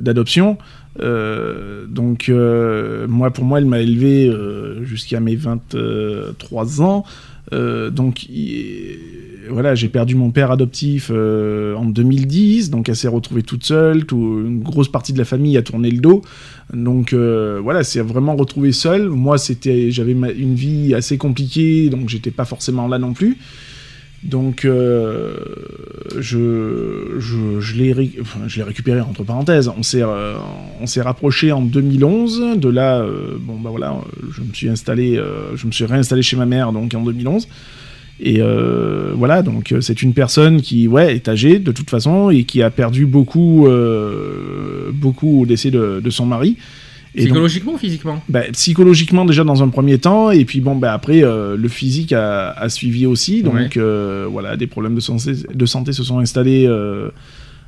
d'adoption. 0.00 0.58
Euh, 1.00 1.86
donc 1.86 2.28
euh, 2.28 3.06
moi, 3.08 3.30
pour 3.30 3.44
moi, 3.44 3.58
elle 3.58 3.66
m'a 3.66 3.80
élevé 3.80 4.28
euh, 4.28 4.84
jusqu'à 4.84 5.20
mes 5.20 5.36
23 5.36 6.82
ans. 6.82 7.04
Euh, 7.54 7.90
donc 7.90 8.24
il- 8.28 8.98
voilà, 9.50 9.74
j'ai 9.74 9.88
perdu 9.90 10.14
mon 10.14 10.30
père 10.30 10.50
adoptif 10.50 11.10
euh, 11.12 11.74
en 11.74 11.84
2010, 11.84 12.70
donc 12.70 12.88
elle 12.88 12.96
s'est 12.96 13.08
retrouvée 13.08 13.42
toute 13.42 13.62
seule, 13.62 14.06
tout- 14.06 14.42
une 14.46 14.60
grosse 14.60 14.88
partie 14.88 15.12
de 15.12 15.18
la 15.18 15.26
famille 15.26 15.56
a 15.58 15.62
tourné 15.62 15.90
le 15.90 15.98
dos. 15.98 16.22
Donc 16.72 17.12
euh, 17.12 17.60
voilà, 17.62 17.84
c'est 17.84 18.00
vraiment 18.00 18.36
retrouvé 18.36 18.72
seul. 18.72 19.08
Moi, 19.10 19.36
c'était, 19.36 19.90
j'avais 19.90 20.12
une 20.12 20.54
vie 20.54 20.94
assez 20.94 21.18
compliquée, 21.18 21.90
donc 21.90 22.08
j'étais 22.08 22.30
pas 22.30 22.46
forcément 22.46 22.88
là 22.88 22.98
non 22.98 23.12
plus. 23.12 23.36
Donc 24.24 24.64
euh, 24.64 25.34
je, 26.18 27.76
l'ai 27.76 27.92
récupéré 28.62 29.00
entre 29.00 29.22
parenthèses. 29.22 29.70
On 29.76 29.82
s'est 29.82 30.02
euh, 30.02 30.36
rapproché 31.02 31.52
en 31.52 31.60
2011. 31.60 32.56
De 32.56 32.68
là, 32.68 33.00
euh, 33.00 33.36
bon 33.38 33.58
bah 33.60 33.70
voilà, 33.70 33.96
je 34.34 34.40
me 34.40 34.52
suis 34.54 34.68
installé, 34.68 35.16
euh, 35.16 35.54
réinstallé 35.80 36.22
chez 36.22 36.36
ma 36.36 36.46
mère 36.46 36.72
donc 36.72 36.94
en 36.94 37.02
2011. 37.02 37.48
Et 38.20 38.40
voilà, 39.14 39.42
donc 39.42 39.74
c'est 39.80 40.00
une 40.00 40.14
personne 40.14 40.62
qui 40.62 40.86
est 40.86 41.28
âgée 41.28 41.58
de 41.58 41.72
toute 41.72 41.90
façon 41.90 42.30
et 42.30 42.44
qui 42.44 42.62
a 42.62 42.70
perdu 42.70 43.06
beaucoup 43.06 43.68
beaucoup 44.92 45.42
au 45.42 45.46
décès 45.46 45.70
de 45.70 46.10
son 46.10 46.24
mari. 46.24 46.56
Et 47.16 47.20
donc, 47.20 47.26
Psychologiquement 47.28 47.72
ou 47.74 47.78
physiquement? 47.78 48.22
bah, 48.28 48.40
psychologiquement 48.52 49.24
déjà 49.24 49.44
dans 49.44 49.62
un 49.62 49.68
premier 49.68 49.98
temps. 49.98 50.30
Et 50.32 50.44
puis 50.44 50.60
bon 50.60 50.74
bah 50.74 50.92
après 50.92 51.22
euh, 51.22 51.56
le 51.56 51.68
physique 51.68 52.12
a, 52.12 52.50
a 52.50 52.68
suivi 52.68 53.06
aussi. 53.06 53.42
Donc 53.42 53.54
Ouais. 53.54 53.68
euh, 53.76 54.26
voilà 54.28 54.56
des 54.56 54.66
problèmes 54.66 54.96
de 54.96 55.00
santé, 55.00 55.32
de 55.54 55.66
santé 55.66 55.92
se 55.92 56.02
sont 56.02 56.18
installés 56.18 56.66
euh, 56.66 57.10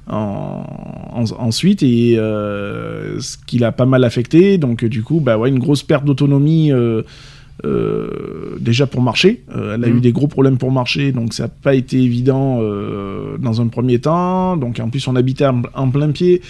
en, 0.09 0.65
en- 1.13 1.25
ensuite. 1.39 1.83
Et 1.85 2.17
ce 2.17 3.37
qui 3.47 3.59
l'a 3.59 3.71
pas 3.73 3.87
mal 3.87 4.03
affecté. 4.05 4.59
Donc 4.59 4.85
du 4.85 5.03
coup 5.05 5.21
bah 5.21 5.39
ouais 5.39 5.49
une 5.49 5.61
grosse 5.61 5.85
perte 5.85 6.05
d'autonomie 6.05 6.73
euh, 6.73 8.57
déjà 8.61 8.87
pour 8.87 9.01
marcher. 9.01 9.43
Euh, 9.55 9.75
elle 9.77 9.85
a 9.85 9.89
Mhm. 9.89 9.97
eu 9.97 10.01
des 10.01 10.13
gros 10.13 10.27
problèmes 10.29 10.59
pour 10.59 10.73
marcher. 10.73 11.13
Donc 11.13 11.33
ça 11.35 11.45
n'a 11.45 11.49
pas 11.49 11.75
été 11.75 11.99
évident 12.03 12.59
euh, 12.61 13.37
dans 13.39 13.61
un 13.61 13.69
premier 13.69 13.99
temps. 13.99 14.57
Donc 14.57 14.81
en 14.81 14.91
plus 14.91 15.07
on 15.09 15.17
habitait 15.17 15.47
en, 15.47 15.63
en 15.75 15.91
plein 15.91 16.11
pied 16.11 16.43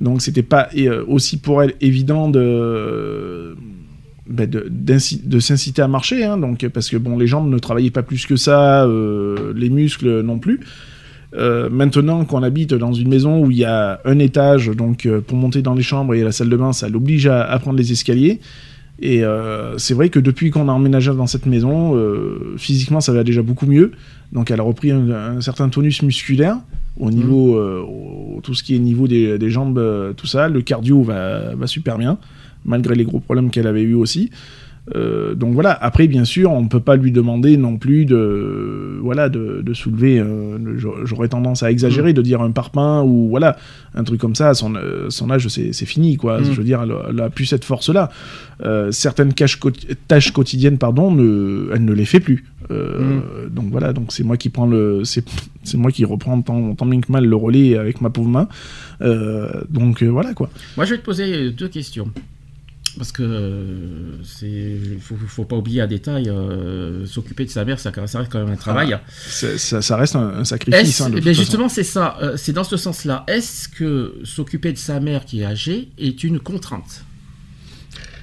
donc 0.00 0.20
c'était 0.20 0.42
pas 0.42 0.68
euh, 0.76 1.04
aussi 1.08 1.38
pour 1.38 1.62
elle 1.62 1.74
évident 1.80 2.28
de 2.28 3.56
bah, 4.28 4.46
de, 4.46 4.68
de 4.68 5.38
s'inciter 5.38 5.82
à 5.82 5.88
marcher, 5.88 6.24
hein, 6.24 6.36
donc 6.36 6.66
parce 6.68 6.90
que 6.90 6.96
bon, 6.96 7.16
les 7.16 7.26
jambes 7.26 7.48
ne 7.48 7.58
travaillaient 7.58 7.90
pas 7.90 8.02
plus 8.02 8.26
que 8.26 8.36
ça, 8.36 8.84
euh, 8.84 9.52
les 9.54 9.70
muscles 9.70 10.22
non 10.22 10.38
plus. 10.38 10.60
Euh, 11.34 11.68
maintenant 11.70 12.24
qu'on 12.24 12.42
habite 12.42 12.74
dans 12.74 12.92
une 12.92 13.08
maison 13.08 13.44
où 13.44 13.50
il 13.50 13.58
y 13.58 13.64
a 13.64 14.00
un 14.04 14.18
étage, 14.18 14.68
donc 14.68 15.08
pour 15.26 15.38
monter 15.38 15.62
dans 15.62 15.74
les 15.74 15.82
chambres 15.82 16.14
et 16.14 16.22
la 16.22 16.32
salle 16.32 16.48
de 16.48 16.56
bain, 16.56 16.72
ça 16.72 16.88
l'oblige 16.88 17.26
à 17.26 17.58
prendre 17.60 17.78
les 17.78 17.92
escaliers. 17.92 18.40
Et 19.00 19.24
euh, 19.24 19.76
c'est 19.78 19.92
vrai 19.94 20.08
que 20.08 20.18
depuis 20.18 20.50
qu'on 20.50 20.68
a 20.68 20.72
emménagé 20.72 21.12
dans 21.14 21.26
cette 21.26 21.44
maison, 21.46 21.94
euh, 21.96 22.54
physiquement 22.56 23.00
ça 23.00 23.12
va 23.12 23.24
déjà 23.24 23.42
beaucoup 23.42 23.66
mieux. 23.66 23.92
Donc 24.32 24.50
elle 24.50 24.60
a 24.60 24.62
repris 24.62 24.90
un, 24.90 25.10
un 25.10 25.40
certain 25.40 25.68
tonus 25.68 26.02
musculaire 26.02 26.56
au 26.98 27.10
niveau, 27.10 27.56
euh, 27.56 27.80
au- 27.82 28.40
tout 28.42 28.54
ce 28.54 28.62
qui 28.62 28.74
est 28.74 28.78
niveau 28.78 29.06
des, 29.06 29.38
des 29.38 29.50
jambes, 29.50 29.78
euh, 29.78 30.12
tout 30.14 30.26
ça. 30.26 30.48
Le 30.48 30.62
cardio 30.62 31.02
va, 31.02 31.54
va 31.54 31.66
super 31.66 31.98
bien, 31.98 32.16
malgré 32.64 32.94
les 32.94 33.04
gros 33.04 33.20
problèmes 33.20 33.50
qu'elle 33.50 33.66
avait 33.66 33.82
eu 33.82 33.94
aussi. 33.94 34.30
Euh, 34.94 35.34
donc 35.34 35.54
voilà. 35.54 35.72
Après, 35.72 36.06
bien 36.06 36.24
sûr, 36.24 36.52
on 36.52 36.62
ne 36.62 36.68
peut 36.68 36.80
pas 36.80 36.94
lui 36.96 37.10
demander 37.10 37.56
non 37.56 37.76
plus 37.76 38.04
de, 38.04 38.98
voilà, 39.02 39.28
de, 39.28 39.60
de 39.64 39.74
soulever. 39.74 40.20
euh, 40.20 40.58
J'aurais 41.04 41.28
tendance 41.28 41.62
à 41.62 41.70
exagérer, 41.72 42.12
de 42.12 42.22
dire 42.22 42.40
un 42.40 42.52
parpaing 42.52 43.02
ou 43.02 43.28
voilà, 43.28 43.56
un 43.94 44.04
truc 44.04 44.20
comme 44.20 44.34
ça. 44.36 44.54
Son, 44.54 44.74
euh, 44.76 45.10
son 45.10 45.30
âge, 45.30 45.48
c'est 45.48 45.72
fini, 45.86 46.16
quoi. 46.16 46.40
Mm. 46.40 46.44
Je 46.44 46.50
veux 46.52 46.64
dire, 46.64 46.82
elle, 46.82 46.94
elle 47.10 47.20
a 47.20 47.30
plus 47.30 47.46
cette 47.46 47.64
force-là. 47.64 48.10
Euh, 48.64 48.92
certaines 48.92 49.32
tâches 49.32 50.32
quotidiennes, 50.32 50.78
pardon, 50.78 51.10
ne, 51.10 51.68
elle 51.74 51.84
ne 51.84 51.92
les 51.92 52.04
fait 52.04 52.20
plus. 52.20 52.44
Euh, 52.70 53.20
Donc 53.50 53.66
voilà, 53.70 53.92
donc 53.92 54.12
c'est 54.12 54.24
moi 54.24 54.36
qui 54.36 54.48
prends 54.50 54.66
le, 54.66 55.02
c'est 55.04 55.24
moi 55.76 55.90
qui 55.90 56.04
reprends 56.04 56.40
tant, 56.42 56.74
tant 56.74 56.86
bien 56.86 57.00
que 57.00 57.10
mal 57.12 57.24
le 57.24 57.36
relais 57.36 57.76
avec 57.76 58.00
ma 58.00 58.10
pauvre 58.10 58.28
main. 58.28 58.48
Donc 59.68 60.02
voilà 60.02 60.32
quoi. 60.34 60.48
Moi, 60.76 60.86
je 60.86 60.92
vais 60.92 60.98
te 60.98 61.04
poser 61.04 61.50
deux 61.50 61.68
questions. 61.68 62.08
Parce 62.98 63.12
que 63.12 63.22
euh, 63.22 64.12
c'est, 64.24 64.78
faut, 65.00 65.16
faut 65.26 65.44
pas 65.44 65.56
oublier 65.56 65.82
un 65.82 65.86
détail, 65.86 66.30
euh, 66.30 67.04
s'occuper 67.04 67.44
de 67.44 67.50
sa 67.50 67.64
mère, 67.66 67.78
ça, 67.78 67.92
ça 68.06 68.18
reste 68.20 68.32
quand 68.32 68.38
même 68.42 68.52
un 68.52 68.56
travail. 68.56 68.96
C'est- 69.28 69.58
Ça, 69.58 69.82
ça 69.82 69.96
reste 69.96 70.16
un, 70.16 70.28
un 70.38 70.44
sacrifice. 70.44 70.80
Est-ce- 70.80 71.02
hein, 71.02 71.10
de 71.10 71.18
eh 71.18 71.34
justement, 71.34 71.68
c'est 71.68 71.82
ça. 71.84 72.16
euh, 72.22 72.36
c'est 72.38 72.52
dans 72.54 72.64
ce 72.64 72.76
sens-là. 72.78 73.24
Est-ce 73.28 73.68
que 73.68 74.14
s'occuper 74.24 74.72
de 74.72 74.78
sa 74.78 74.98
mère 75.00 75.26
qui 75.26 75.42
est 75.42 75.44
âgée 75.44 75.88
est 75.98 76.24
une 76.24 76.38
contrainte? 76.40 77.04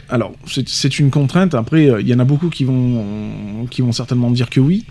Alors, 0.09 0.33
c'est- 0.47 0.99
une 0.99 1.11
contrainte. 1.11 1.53
Après, 1.53 1.89
euh, 1.89 2.01
il 2.01 2.07
y 2.07 2.13
en 2.13 2.19
a 2.19 2.25
beaucoup 2.25 2.49
qui 2.49 2.63
vont, 2.65 3.67
qui 3.69 3.81
vont 3.83 3.91
certainement 3.91 4.31
dire 4.31 4.49
que 4.49 4.59
oui. 4.59 4.85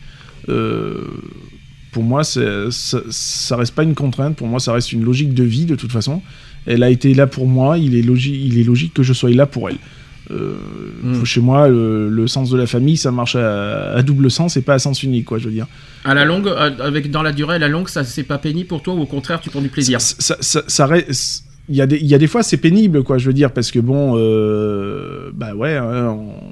Pour 1.92 2.02
moi, 2.02 2.24
ça, 2.24 2.40
ça 2.70 3.56
reste 3.56 3.74
pas 3.74 3.82
une 3.82 3.94
contrainte. 3.94 4.36
Pour 4.36 4.46
moi, 4.46 4.60
ça 4.60 4.72
reste 4.72 4.92
une 4.92 5.04
logique 5.04 5.34
de 5.34 5.42
vie 5.44 5.66
de 5.66 5.74
toute 5.76 5.92
façon. 5.92 6.22
Elle 6.66 6.82
a 6.82 6.90
été 6.90 7.14
là 7.14 7.26
pour 7.26 7.46
moi. 7.46 7.78
Il 7.78 7.94
est, 7.96 8.02
logique, 8.02 8.40
il 8.44 8.58
est 8.58 8.64
logique 8.64 8.94
que 8.94 9.02
je 9.02 9.12
sois 9.12 9.30
là 9.30 9.46
pour 9.46 9.68
elle. 9.68 9.76
Euh, 10.30 10.54
Mm. 11.02 11.24
Chez 11.24 11.40
moi, 11.40 11.68
le, 11.68 12.08
le 12.08 12.26
sens 12.28 12.48
de 12.48 12.56
la 12.56 12.66
famille, 12.66 12.96
ça 12.96 13.10
marche 13.10 13.34
à, 13.34 13.92
à 13.94 14.02
double 14.02 14.30
sens 14.30 14.56
et 14.56 14.62
pas 14.62 14.74
à 14.74 14.78
sens 14.78 15.02
unique, 15.02 15.24
quoi. 15.24 15.38
Je 15.38 15.46
veux 15.46 15.50
dire. 15.52 15.66
À 16.04 16.14
la 16.14 16.24
longue, 16.24 16.48
avec 16.48 17.10
dans 17.10 17.22
la 17.24 17.32
durée, 17.32 17.56
à 17.56 17.58
la 17.58 17.66
longue, 17.68 17.88
ça 17.88 18.04
c'est 18.04 18.22
pas 18.22 18.38
pénible 18.38 18.68
pour 18.68 18.82
toi 18.82 18.94
ou 18.94 19.00
au 19.00 19.06
contraire, 19.06 19.40
tu 19.40 19.50
prends 19.50 19.60
du 19.60 19.68
plaisir? 19.68 20.00
Ça, 20.00 20.14
ça- 20.20 20.36
ça- 20.40 20.62
ça 20.68 20.86
reste- 20.86 21.44
Il 21.68 21.74
y, 21.76 21.80
a 21.80 21.86
des, 21.86 21.96
il 21.96 22.06
y 22.06 22.14
a 22.14 22.18
des 22.18 22.26
fois 22.26 22.42
c'est 22.42 22.56
pénible 22.56 23.04
quoi 23.04 23.18
je 23.18 23.26
veux 23.26 23.32
dire 23.32 23.52
parce 23.52 23.70
que 23.70 23.78
bon 23.78 24.14
euh, 24.16 25.30
bah 25.32 25.54
ouais 25.54 25.76
hein, 25.76 26.08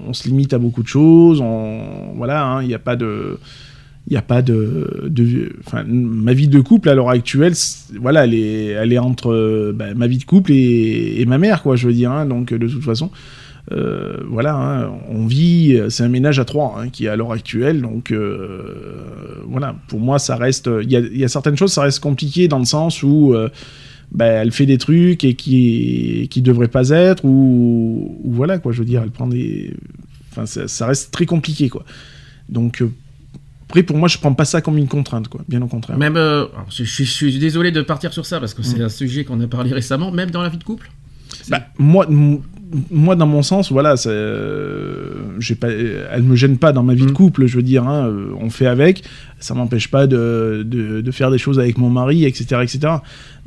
on, 0.07 0.11
on 0.11 0.13
se 0.13 0.29
limite 0.29 0.53
à 0.55 0.59
beaucoup 0.59 0.85
de 0.85 0.89
choses 0.89 1.41
on 1.41 2.13
voilà 2.15 2.45
hein, 2.45 2.63
il 2.63 2.69
n'y 2.69 2.75
a 2.75 2.79
pas 2.79 2.95
de 2.95 3.37
il 4.11 4.15
y 4.15 4.17
a 4.17 4.23
pas 4.23 4.43
de, 4.43 5.07
de 5.09 5.53
ma 5.87 6.33
vie 6.33 6.49
de 6.49 6.61
couple 6.61 6.89
à 6.89 6.95
l'heure 6.95 7.11
actuelle 7.11 7.55
voilà 8.01 8.25
elle 8.25 8.35
est 8.35 8.67
elle 8.67 8.93
est 8.93 8.99
entre 8.99 9.33
euh, 9.33 9.73
bah, 9.75 9.95
ma 9.95 10.09
vie 10.09 10.19
de 10.19 10.25
couple 10.25 10.53
et, 10.53 11.21
et 11.21 11.27
ma 11.27 11.39
mère 11.39 11.63
quoi 11.63 11.77
je 11.77 11.87
veux 11.87 11.93
dire 11.93 12.11
hein, 12.11 12.27
donc 12.27 12.53
de 12.53 12.69
toute 12.69 12.85
façon 12.85 13.11
euh, 13.73 14.17
voilà, 14.29 14.55
hein, 14.55 14.91
on 15.09 15.27
vit, 15.27 15.79
c'est 15.91 16.03
un 16.03 16.09
ménage 16.09 16.41
à 16.41 16.45
trois 16.45 16.77
hein, 16.79 16.89
qui 16.89 17.05
est 17.05 17.09
à 17.09 17.15
l'heure 17.15 17.31
actuelle, 17.31 17.83
donc 17.83 18.11
euh, 18.11 19.05
voilà, 19.47 19.77
pour 19.87 20.01
moi 20.01 20.19
ça 20.19 20.37
reste, 20.37 20.69
il 20.83 20.91
y 20.91 20.97
a, 20.97 21.01
y 21.01 21.25
a 21.25 21.29
certaines 21.29 21.57
choses, 21.57 21.73
ça 21.73 21.83
reste 21.83 22.01
compliqué 22.01 22.49
dans 22.49 22.59
le 22.59 22.65
sens 22.65 23.03
où 23.05 23.33
euh, 23.33 23.49
bah, 24.11 24.27
elle 24.27 24.51
fait 24.51 24.67
des 24.67 24.79
trucs 24.79 25.23
et 25.23 25.35
qui 25.35 26.27
qui 26.31 26.43
devraient 26.43 26.69
pas 26.69 26.89
être 26.89 27.25
ou, 27.25 28.19
ou 28.25 28.33
voilà 28.33 28.59
quoi, 28.59 28.73
je 28.73 28.81
veux 28.81 28.85
dire, 28.85 29.03
elle 29.05 29.13
prend 29.13 29.29
des, 29.29 29.73
enfin 30.33 30.47
ça, 30.47 30.67
ça 30.67 30.87
reste 30.87 31.13
très 31.13 31.27
compliqué 31.27 31.69
quoi. 31.69 31.85
Donc 32.49 32.83
euh, 32.83 32.91
après 33.71 33.83
pour 33.85 33.97
moi 33.97 34.09
je 34.09 34.19
prends 34.19 34.35
pas 34.35 34.45
ça 34.45 34.61
comme 34.61 34.77
une 34.79 34.89
contrainte 34.89 35.29
quoi, 35.29 35.41
bien 35.49 35.63
au 35.63 35.67
contraire. 35.69 35.97
Même, 35.97 36.17
euh, 36.17 36.45
je, 36.71 36.85
je- 36.85 37.05
je 37.05 37.11
suis 37.11 37.39
désolé 37.39 37.71
de 37.71 37.81
partir 37.83 38.13
sur 38.13 38.27
ça 38.27 38.41
parce 38.41 38.53
que 38.55 38.63
c'est 38.63 38.79
Mm. 38.81 38.83
un 38.83 38.89
sujet 38.89 39.25
qu'on 39.25 39.41
a 39.41 39.47
parlé 39.47 39.73
récemment, 39.73 40.11
même 40.11 40.31
dans 40.31 40.43
la 40.43 40.49
vie 40.49 40.59
de 40.59 40.65
couple. 40.65 40.91
Bah, 41.49 41.61
moi, 41.79 42.07
moi, 42.91 43.17
dans 43.17 43.27
mon 43.27 43.43
sens, 43.43 43.71
voilà, 43.73 43.97
c'est, 43.97 44.11
euh, 44.13 45.39
pas, 45.61 45.69
elle 45.71 46.23
me 46.23 46.37
gêne 46.37 46.59
pas 46.59 46.73
dans 46.73 46.83
ma 46.83 46.95
vie 46.95 47.07
de 47.07 47.11
Mm. 47.11 47.15
couple, 47.15 47.47
je 47.47 47.57
veux 47.57 47.63
dire, 47.63 47.87
hein, 47.87 48.07
euh, 48.09 48.31
on 48.41 48.51
fait 48.51 48.67
avec, 48.67 49.05
ça 49.41 49.55
m'empêche 49.55 49.89
pas 49.89 50.07
de, 50.07 50.63
de, 50.67 51.01
de 51.01 51.11
faire 51.11 51.31
des 51.31 51.39
choses 51.39 51.59
avec 51.59 51.79
mon 51.79 51.91
mari, 51.91 52.25
etc., 52.25 52.61
etc. 52.63 52.79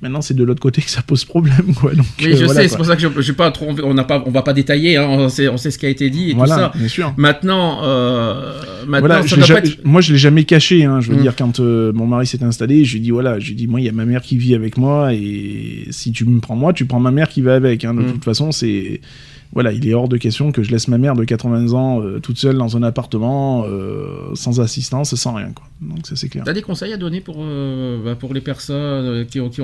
Maintenant, 0.01 0.21
c'est 0.21 0.33
de 0.33 0.43
l'autre 0.43 0.59
côté 0.59 0.81
que 0.81 0.89
ça 0.89 1.01
pose 1.01 1.23
problème, 1.23 1.73
quoi. 1.79 1.93
Donc, 1.93 2.05
Oui, 2.19 2.33
euh, 2.33 2.35
je 2.35 2.45
voilà, 2.45 2.61
sais, 2.63 2.67
c'est 2.67 2.75
pour 2.75 2.85
ça 2.85 2.95
que 2.95 3.01
je, 3.01 3.07
j'ai 3.21 3.33
pas 3.33 3.51
trop, 3.51 3.67
on 3.83 3.93
n'a 3.93 4.03
pas, 4.03 4.21
on 4.25 4.31
va 4.31 4.41
pas 4.41 4.51
détailler, 4.53 4.97
hein, 4.97 5.05
on, 5.07 5.29
sait, 5.29 5.47
on 5.47 5.55
sait 5.57 5.71
ce 5.71 5.77
qui 5.77 5.85
a 5.85 5.89
été 5.89 6.09
dit 6.09 6.31
et 6.31 6.33
Voilà, 6.33 6.55
tout 6.55 6.61
ça. 6.61 6.71
bien 6.79 6.87
sûr. 6.89 7.13
Maintenant, 7.15 7.79
euh, 7.83 8.51
maintenant, 8.87 8.99
Voilà, 9.07 9.21
ça 9.21 9.27
je 9.27 9.35
doit 9.35 9.47
l'ai 9.47 9.53
pas 9.53 9.63
ja- 9.67 9.71
être- 9.73 9.85
moi 9.85 10.01
je 10.01 10.11
l'ai 10.13 10.19
jamais 10.19 10.43
caché, 10.43 10.83
hein, 10.83 10.99
je 10.99 11.09
veux 11.11 11.17
Mm. 11.17 11.21
dire 11.21 11.35
quand 11.37 11.59
euh, 11.59 11.93
mon 11.93 12.05
mari 12.07 12.25
s'est 12.27 12.43
installé, 12.43 12.83
je 12.83 12.93
lui 12.93 12.99
ai 12.99 13.01
dit 13.03 13.11
voilà, 13.11 13.39
je 13.39 13.45
lui 13.45 13.51
ai 13.53 13.55
dit 13.55 13.67
moi 13.67 13.79
il 13.79 13.85
y 13.85 13.89
a 13.89 13.93
ma 13.93 14.05
mère 14.05 14.21
qui 14.21 14.35
vit 14.35 14.55
avec 14.55 14.77
moi 14.77 15.13
et 15.13 15.85
si 15.91 16.11
tu 16.11 16.25
me 16.25 16.39
prends 16.41 16.55
moi, 16.55 16.73
tu 16.73 16.85
prends 16.85 16.99
ma 16.99 17.11
mère 17.11 17.29
qui 17.29 17.41
va 17.41 17.55
avec. 17.55 17.85
Hein, 17.85 17.93
de 17.93 18.01
Mm. 18.01 18.11
toute 18.13 18.23
façon 18.25 18.51
c'est 18.51 18.99
voilà, 19.53 19.71
il 19.71 19.87
est 19.87 19.93
hors 19.93 20.09
de 20.09 20.17
question 20.17 20.51
que 20.51 20.63
je 20.63 20.71
laisse 20.71 20.87
ma 20.87 20.97
mère 20.97 21.15
de 21.15 21.23
80 21.23 21.73
ans 21.73 22.01
euh, 22.01 22.19
toute 22.19 22.37
seule 22.37 22.57
dans 22.57 22.75
un 22.75 22.83
appartement 22.83 23.65
euh, 23.67 24.33
sans 24.33 24.59
assistance, 24.59 25.13
sans 25.15 25.33
rien 25.35 25.51
quoi. 25.53 25.65
Donc 25.81 26.07
ça 26.07 26.15
c'est 26.15 26.29
clair. 26.29 26.43
T'as 26.45 26.53
des 26.53 26.61
conseils 26.61 26.91
à 26.93 26.97
donner 26.97 27.21
pour, 27.21 27.37
euh, 27.39 28.03
bah, 28.03 28.15
pour 28.15 28.33
les 28.33 28.41
personnes 28.41 29.25
qui 29.27 29.39
ont, 29.39 29.49
qui 29.49 29.61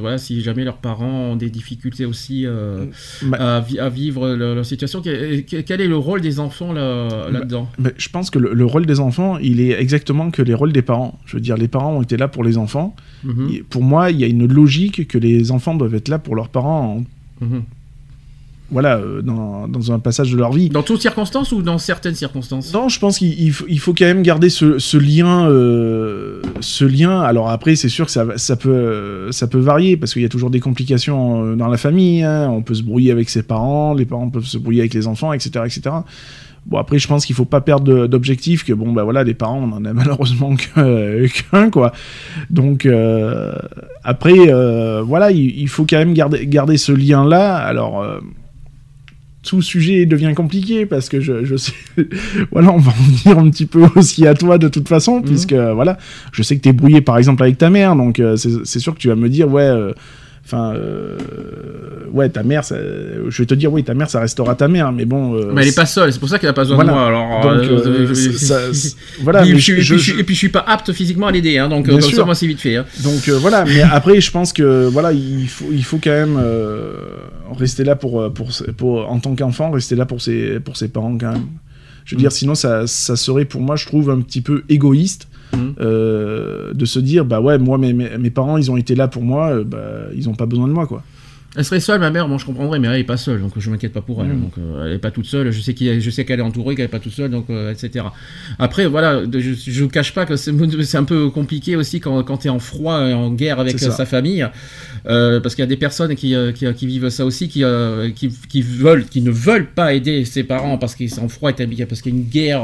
voilà, 0.00 0.18
si 0.18 0.40
jamais 0.42 0.64
leurs 0.64 0.76
parents 0.78 1.30
ont 1.32 1.36
des 1.36 1.50
difficultés 1.50 2.04
aussi 2.04 2.44
euh, 2.46 2.86
Bah- 3.22 3.56
à, 3.56 3.60
vi- 3.60 3.78
à 3.78 3.88
vivre 3.88 4.28
leur, 4.34 4.54
leur 4.54 4.66
situation, 4.66 5.00
quel, 5.02 5.44
quel 5.44 5.80
est 5.80 5.88
le 5.88 5.96
rôle 5.96 6.20
des 6.20 6.38
enfants 6.40 6.72
là, 6.72 7.30
là-dedans? 7.30 7.68
je 7.96 8.08
pense 8.08 8.30
que 8.30 8.38
le, 8.38 8.52
le 8.52 8.64
rôle 8.64 8.84
des 8.86 9.00
enfants, 9.00 9.38
il 9.38 9.60
est 9.60 9.80
exactement 9.80 10.30
que 10.30 10.42
les 10.42 10.54
rôles 10.54 10.72
des 10.72 10.82
parents. 10.82 11.18
Je 11.26 11.36
veux 11.36 11.40
dire, 11.40 11.56
les 11.56 11.68
parents 11.68 11.94
ont 11.96 12.02
été 12.02 12.16
là 12.16 12.28
pour 12.28 12.44
les 12.44 12.58
enfants. 12.58 12.94
Mhm, 13.22 13.48
Et 13.52 13.62
pour 13.62 13.82
moi, 13.82 14.10
il 14.10 14.20
y 14.20 14.24
a 14.24 14.26
une 14.26 14.46
logique 14.46 15.08
que 15.08 15.18
les 15.18 15.50
enfants 15.50 15.74
doivent 15.74 15.94
être 15.94 16.08
là 16.08 16.18
pour 16.18 16.34
leurs 16.36 16.48
parents 16.48 17.04
en. 17.42 17.44
Voilà, 18.74 18.98
euh, 18.98 19.22
dans, 19.22 19.66
dans 19.68 19.92
un 19.92 19.98
passage 20.00 20.30
de 20.30 20.36
leur 20.36 20.52
vie. 20.52 20.68
Dans 20.68 20.82
toutes 20.82 21.00
circonstances 21.00 21.52
ou 21.52 21.62
dans 21.62 21.78
certaines 21.78 22.14
circonstances? 22.16 22.74
Non, 22.74 22.90
je 22.90 22.98
pense 22.98 23.18
qu'il 23.18 23.40
il 23.40 23.52
faut, 23.52 23.64
il 23.68 23.78
faut 23.78 23.94
quand 23.94 24.04
même 24.04 24.22
garder 24.22 24.50
ce, 24.50 24.78
ce 24.78 24.98
lien, 24.98 25.48
euh, 25.48 26.42
ce 26.60 26.84
lien. 26.84 27.20
Alors 27.22 27.48
après, 27.48 27.76
c'est 27.76 27.88
sûr 27.88 28.04
que 28.04 28.12
ça, 28.12 28.56
peut, 28.56 28.68
euh, 28.68 29.32
ça 29.32 29.46
peut 29.46 29.60
varier 29.60 29.96
parce 29.96 30.12
qu'il 30.12 30.20
y 30.22 30.26
a 30.26 30.28
toujours 30.28 30.50
des 30.50 30.60
complications 30.60 31.56
dans 31.56 31.68
la 31.68 31.76
famille. 31.78 32.22
hein. 32.22 32.50
On 32.50 32.60
peut 32.62 32.74
se 32.74 32.82
brouiller 32.82 33.12
avec 33.12 33.30
ses 33.30 33.42
parents, 33.44 33.94
les 33.94 34.04
parents 34.04 34.28
peuvent 34.28 34.44
se 34.44 34.58
brouiller 34.58 34.80
avec 34.80 34.92
les 34.92 35.06
enfants, 35.06 35.32
etc., 35.32 35.64
etc. 35.64 35.94
Bon 36.66 36.78
après, 36.78 36.98
je 36.98 37.06
pense 37.06 37.26
qu'il 37.26 37.36
faut 37.36 37.44
pas 37.44 37.60
perdre 37.60 38.06
d'objectif. 38.06 38.64
Que 38.64 38.72
bon, 38.72 38.90
bah 38.92 39.04
voilà, 39.04 39.22
les 39.22 39.34
parents, 39.34 39.60
on 39.62 39.72
en 39.76 39.84
a 39.84 39.92
malheureusement 40.00 40.56
qu'un 40.56 41.70
quoi. 41.70 41.92
Donc 42.50 42.86
euh, 42.86 43.54
après, 44.02 44.32
euh, 44.48 45.02
voilà, 45.02 45.30
il, 45.30 45.60
il 45.60 45.68
faut 45.68 45.84
quand 45.88 45.98
même 45.98 46.14
garder, 46.14 46.46
garder 46.46 46.76
ce 46.76 46.90
lien 46.92 47.24
là. 47.24 47.54
Alors. 47.56 48.02
euh, 48.02 48.18
tout 49.44 49.62
sujet 49.62 50.06
devient 50.06 50.32
compliqué 50.34 50.86
parce 50.86 51.08
que 51.08 51.20
je, 51.20 51.44
je 51.44 51.56
sais, 51.56 51.72
voilà, 52.50 52.72
on 52.72 52.78
va 52.78 52.92
en 52.92 53.02
venir 53.04 53.38
un 53.38 53.50
petit 53.50 53.66
peu 53.66 53.84
aussi 53.96 54.26
à 54.26 54.34
toi 54.34 54.58
de 54.58 54.68
toute 54.68 54.88
façon, 54.88 55.22
puisque 55.22 55.52
voilà, 55.52 55.98
je 56.32 56.42
sais 56.42 56.56
que 56.56 56.62
t'es 56.62 56.72
brouillé 56.72 57.00
par 57.00 57.18
exemple 57.18 57.42
avec 57.42 57.58
ta 57.58 57.70
mère, 57.70 57.94
donc 57.94 58.20
euh, 58.20 58.36
c'est 58.36 58.64
c'est 58.64 58.80
sûr 58.80 58.94
que 58.94 58.98
tu 58.98 59.08
vas 59.08 59.16
me 59.16 59.28
dire, 59.28 59.50
ouais, 59.50 59.62
euh, 59.62 59.92
enfin, 60.46 60.74
euh, 60.74 61.16
ouais, 62.12 62.28
ta 62.28 62.42
mère, 62.42 62.64
ça- 62.64 62.76
je 62.76 63.38
vais 63.42 63.46
te 63.46 63.54
dire, 63.54 63.72
oui, 63.72 63.82
ta 63.82 63.94
mère, 63.94 64.10
ça 64.10 64.20
restera 64.20 64.54
ta 64.54 64.68
mère, 64.68 64.92
mais 64.92 65.04
bon. 65.06 65.34
euh, 65.34 65.52
Mais 65.54 65.62
elle 65.62 65.68
est 65.68 65.74
pas 65.76 65.86
seule, 65.86 66.12
c'est 66.12 66.18
pour 66.18 66.28
ça 66.28 66.38
qu'elle 66.38 66.50
a 66.50 66.52
pas 66.52 66.62
besoin 66.62 66.76
Voilà. 66.76 66.90
de 66.92 66.96
moi. 66.96 67.06
Alors, 67.06 67.40
Donc, 67.42 67.70
euh, 67.70 68.06
je- 68.14 68.32
ça- 68.32 68.72
ça- 68.74 68.88
voilà, 69.22 69.42
Et 69.42 69.46
mais 69.46 69.52
puis, 69.54 69.60
je- 69.62 69.74
je- 69.76 69.82
je 69.82 69.96
suis- 69.96 70.20
et 70.20 70.24
puis 70.24 70.34
je 70.34 70.38
suis 70.38 70.48
pas 70.50 70.64
apte 70.66 70.92
physiquement 70.92 71.28
à 71.28 71.32
l'aider, 71.32 71.58
hein, 71.58 71.68
donc 71.68 71.86
Bien 71.86 71.94
euh, 71.96 72.00
comme 72.00 72.08
sûr. 72.08 72.18
ça 72.18 72.24
moi 72.24 72.34
c'est 72.34 72.46
vite 72.46 72.60
fait. 72.60 72.76
hein. 72.76 72.84
Donc 73.02 73.28
voilà, 73.28 73.64
mais 73.64 73.80
après 73.92 74.20
je 74.20 74.30
pense 74.30 74.52
que 74.52 74.86
voilà, 74.86 75.12
il 75.12 75.48
faut 75.48 75.66
il 75.72 75.82
faut 75.84 75.98
quand 76.02 76.10
même 76.10 76.38
rester 77.58 77.84
là 77.84 77.96
pour, 77.96 78.32
pour 78.32 78.48
pour 78.76 79.10
en 79.10 79.18
tant 79.20 79.34
qu'enfant, 79.34 79.70
rester 79.70 79.94
là 79.96 80.06
pour 80.06 80.20
ses 80.20 80.60
pour 80.60 80.76
ses 80.76 80.88
parents 80.88 81.16
quand 81.18 81.32
même. 81.32 81.46
Je 82.04 82.14
veux 82.14 82.18
Mm. 82.18 82.20
dire, 82.20 82.32
sinon 82.32 82.54
ça 82.54 82.86
ça 82.86 83.16
serait 83.16 83.44
pour 83.46 83.60
moi, 83.62 83.76
je 83.76 83.86
trouve 83.86 84.10
un 84.10 84.20
petit 84.20 84.40
peu 84.42 84.62
égoïste 84.68 85.26
Mm. 85.56 85.74
euh, 85.80 86.72
de 86.72 86.84
se 86.84 86.98
dire 86.98 87.24
bah 87.24 87.40
ouais, 87.40 87.58
moi 87.58 87.78
mes, 87.78 87.92
mes, 87.92 88.30
parents 88.30 88.56
ils 88.56 88.70
ont 88.70 88.76
été 88.76 88.94
là 88.94 89.08
pour 89.08 89.22
moi, 89.22 89.50
euh, 89.50 89.64
bah 89.64 89.78
ils 90.14 90.28
ont 90.28 90.34
pas 90.34 90.46
besoin 90.46 90.68
de 90.68 90.72
moi 90.72 90.86
quoi. 90.86 91.02
Elle 91.56 91.64
serait 91.64 91.80
seule, 91.80 92.00
ma 92.00 92.10
mère, 92.10 92.26
bon 92.28 92.36
je 92.36 92.46
comprendrais, 92.46 92.80
mais 92.80 92.88
elle 92.88 93.00
est 93.00 93.04
pas 93.04 93.16
seule, 93.16 93.40
donc 93.40 93.52
je 93.56 93.70
m'inquiète 93.70 93.92
pas 93.92 94.00
pour 94.00 94.22
elle. 94.22 94.32
Mm. 94.32 94.40
Donc 94.40 94.52
euh, 94.58 94.86
elle 94.86 94.92
est 94.94 94.98
pas 94.98 95.12
toute 95.12 95.26
seule. 95.26 95.52
Je 95.52 95.60
sais 95.60 95.72
qu'il, 95.72 96.00
je 96.00 96.10
sais 96.10 96.24
qu'elle 96.24 96.40
est 96.40 96.42
entourée, 96.42 96.74
qu'elle 96.74 96.86
est 96.86 96.88
pas 96.88 96.98
toute 96.98 97.12
seule, 97.12 97.30
donc 97.30 97.48
euh, 97.48 97.72
etc. 97.72 98.06
Après 98.58 98.86
voilà, 98.86 99.22
je, 99.32 99.52
je 99.54 99.84
cache 99.84 100.14
pas 100.14 100.26
que 100.26 100.34
c'est, 100.36 100.96
un 100.96 101.04
peu 101.04 101.30
compliqué 101.30 101.76
aussi 101.76 102.00
quand 102.00 102.22
quand 102.24 102.38
t'es 102.38 102.48
en 102.48 102.58
froid, 102.58 102.94
en 102.94 103.30
guerre 103.30 103.60
avec 103.60 103.78
sa 103.78 104.04
famille, 104.04 104.46
euh, 105.06 105.40
parce 105.40 105.54
qu'il 105.54 105.62
y 105.62 105.66
a 105.66 105.68
des 105.68 105.76
personnes 105.76 106.14
qui, 106.16 106.34
qui, 106.54 106.72
qui 106.74 106.86
vivent 106.86 107.08
ça 107.08 107.24
aussi, 107.24 107.48
qui, 107.48 107.62
qui 108.16 108.28
qui 108.48 108.62
veulent, 108.62 109.04
qui 109.04 109.22
ne 109.22 109.30
veulent 109.30 109.68
pas 109.68 109.94
aider 109.94 110.24
ses 110.24 110.42
parents 110.42 110.76
parce 110.76 110.96
qu'ils 110.96 111.10
sont 111.10 111.24
en 111.24 111.28
froid, 111.28 111.50
et 111.50 111.86
parce 111.86 112.02
qu'il 112.02 112.12
y 112.12 112.16
a 112.16 112.18
une 112.18 112.28
guerre, 112.28 112.62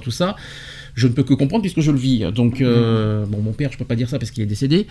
tout 0.00 0.10
ça. 0.10 0.36
Je 0.94 1.08
ne 1.08 1.12
peux 1.12 1.24
que 1.24 1.34
comprendre 1.34 1.62
puisque 1.62 1.80
je 1.80 1.90
le 1.90 1.98
vis. 1.98 2.20
Donc, 2.32 2.60
euh, 2.60 3.24
bon, 3.26 3.38
mon 3.42 3.52
père, 3.52 3.70
je 3.72 3.78
peux 3.78 3.84
pas 3.84 3.96
dire 3.96 4.08
ça 4.08 4.18
parce 4.18 4.30
qu'il 4.30 4.42
est 4.44 4.46
décédé. 4.46 4.86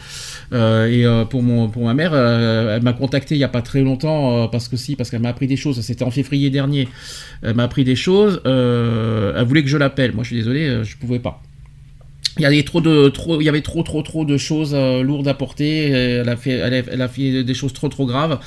Euh, 0.51 0.87
et 0.87 1.05
euh, 1.05 1.23
pour 1.23 1.41
mon 1.41 1.69
pour 1.69 1.85
ma 1.85 1.93
mère, 1.93 2.11
euh, 2.13 2.75
elle 2.75 2.83
m'a 2.83 2.91
contacté 2.91 3.35
il 3.35 3.37
y 3.37 3.43
a 3.45 3.47
pas 3.47 3.61
très 3.61 3.81
longtemps 3.81 4.43
euh, 4.43 4.47
parce 4.47 4.67
que 4.67 4.75
si, 4.75 4.95
parce 4.97 5.09
qu'elle 5.09 5.21
m'a 5.21 5.29
appris 5.29 5.47
des 5.47 5.55
choses. 5.55 5.79
C'était 5.79 6.03
en 6.03 6.11
février 6.11 6.49
dernier. 6.49 6.89
Elle 7.41 7.55
m'a 7.55 7.63
appris 7.63 7.85
des 7.85 7.95
choses. 7.95 8.41
euh, 8.45 9.33
elle 9.37 9.45
voulait 9.45 9.63
que 9.63 9.69
je 9.69 9.77
l'appelle. 9.77 10.13
Moi, 10.13 10.23
je 10.23 10.27
suis 10.27 10.35
désolé, 10.35 10.83
je 10.83 10.97
pouvais 10.97 11.19
pas. 11.19 11.41
Il 12.37 12.41
y 12.41 12.45
avait 12.45 12.63
trop 12.63 12.81
de 12.81 13.09
trop, 13.09 13.39
il 13.39 13.45
y 13.45 13.49
avait 13.49 13.61
trop 13.61 13.83
trop 13.83 14.01
trop 14.01 14.25
de 14.25 14.37
choses 14.37 14.75
lourdes 14.75 15.27
à 15.27 15.35
porter. 15.35 15.89
Elle 15.89 16.27
a 16.27 16.35
fait, 16.35 16.51
elle 16.51 16.73
a, 16.73 16.77
elle 16.91 17.01
a 17.01 17.07
fait 17.07 17.43
des 17.43 17.53
choses 17.53 17.73
trop 17.73 17.89
trop 17.89 18.05
graves. 18.05 18.39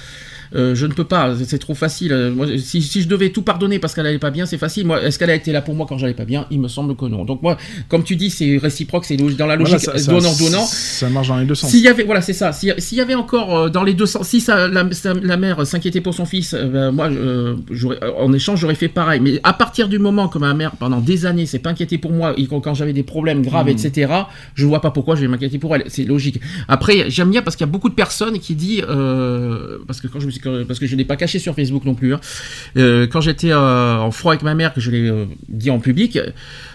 Euh, 0.55 0.75
je 0.75 0.87
ne 0.87 0.93
peux 0.93 1.05
pas, 1.05 1.35
c'est 1.45 1.59
trop 1.59 1.75
facile. 1.75 2.13
Euh, 2.13 2.31
Moi, 2.33 2.47
si, 2.59 2.83
si 2.83 3.03
je 3.03 3.09
devais 3.09 3.31
tout 3.31 3.43
pardonner 3.43 3.79
parce 3.79 3.95
qu'elle 3.95 4.07
allait 4.07 4.19
pas 4.19 4.31
bien, 4.31 4.47
c'est 4.47 4.59
facile. 4.59 4.87
Moi, 4.87 5.03
est-ce 5.03 5.19
qu'elle 5.19 5.31
a 5.31 5.35
été 5.35 5.53
là 5.53 5.63
pour 5.63 5.75
moi 5.75 5.87
quand 5.89 5.99
j'allais 5.99 6.15
pas 6.15 6.25
bien? 6.25 6.47
Il 6.51 6.61
me 6.61 6.69
semble 6.69 6.97
que 6.97 7.05
non. 7.07 7.25
Donc 7.25 7.43
moi, 7.43 7.57
comme 7.89 8.05
tu 8.05 8.17
dis, 8.17 8.31
c'est 8.31 8.59
réciproque, 8.59 9.05
c'est 9.05 9.17
dans 9.17 9.47
la 9.47 9.57
logique 9.57 9.79
Voilà, 9.85 9.99
ça- 9.99 10.05
ça- 10.05 10.13
donnant 10.13 10.35
donnant. 10.39 10.65
Ça 10.65 11.09
marche 11.09 11.29
dans 11.29 11.39
les 11.39 11.47
deux 11.47 11.55
sens. 11.55 11.71
S'il 11.71 11.81
y 11.81 11.89
avait, 11.89 12.05
voilà, 12.05 12.21
c'est 12.21 12.33
ça. 12.33 12.53
S'il 12.53 12.75
y- 12.77 12.81
s'il 12.81 12.99
y 12.99 13.01
avait 13.01 13.15
encore 13.15 13.57
euh, 13.59 13.69
dans 13.69 13.83
les 13.83 13.95
deux 13.95 14.07
sens, 14.07 14.27
si 14.29 14.41
ça, 14.41 14.69
la, 14.69 15.37
mère 15.37 15.67
s'inquiétait 15.67 16.01
pour 16.01 16.15
son 16.15 16.25
fils, 16.25 16.55
euh, 16.55 16.69
ben, 16.69 16.91
moi, 16.93 17.09
euh, 17.11 17.57
euh, 17.71 18.13
en 18.19 18.33
échange, 18.33 18.61
j'aurais 18.61 18.75
fait 18.75 18.89
pareil. 18.89 19.21
Mais 19.21 19.41
à 19.43 19.53
partir 19.53 19.89
du 19.89 19.99
moment 19.99 20.29
que 20.29 20.39
ma 20.39 20.55
mère, 20.55 20.73
pendant 20.73 21.01
des 21.01 21.27
années, 21.27 21.47
s'est 21.47 21.59
pas 21.59 21.71
inquiétée 21.71 21.99
pour 21.99 22.13
moi, 22.13 22.35
et 22.37 22.47
quand, 22.47 22.75
j'avais 22.75 22.93
des 22.93 23.03
problèmes 23.03 23.43
graves, 23.43 23.69
etc., 23.69 24.13
je 24.55 24.67
vois 24.67 24.81
pas 24.81 24.91
pourquoi 24.91 25.17
je 25.17 25.21
vais 25.23 25.29
m'inquiéter 25.29 25.59
pour 25.59 25.75
elle. 25.75 25.85
C'est 25.89 26.05
logique. 26.05 26.41
Après, 26.69 27.11
j'aime 27.11 27.31
bien 27.31 27.43
parce 27.43 27.57
qu'il 27.57 27.67
y 27.67 27.69
a 27.69 27.73
beaucoup 27.73 27.89
de 27.89 27.95
personnes 27.95 28.39
qui 28.39 28.55
disent, 28.55 28.85
euh, 28.89 29.79
parce 29.87 30.01
que 30.01 30.07
quand 30.09 30.21
je 30.21 30.27
me 30.27 30.31
parce 30.67 30.79
que 30.79 30.87
je 30.87 30.97
l'ai 30.97 31.05
pas 31.05 31.17
caché 31.17 31.39
sur 31.39 31.55
Facebook 31.55 31.85
non 31.85 31.95
plus. 31.95 32.15
hein, 32.15 32.21
euh, 32.77 33.07
quand 33.07 33.21
j'étais 33.21 33.51
euh, 33.51 33.99
en 33.99 34.11
froid 34.11 34.33
avec 34.33 34.43
ma 34.43 34.55
mère, 34.55 34.75
que 34.75 34.81
je 34.81 34.91
l'ai 34.91 35.09
euh, 35.09 35.27
dit 35.49 35.71
en 35.71 35.79
public, 35.79 36.19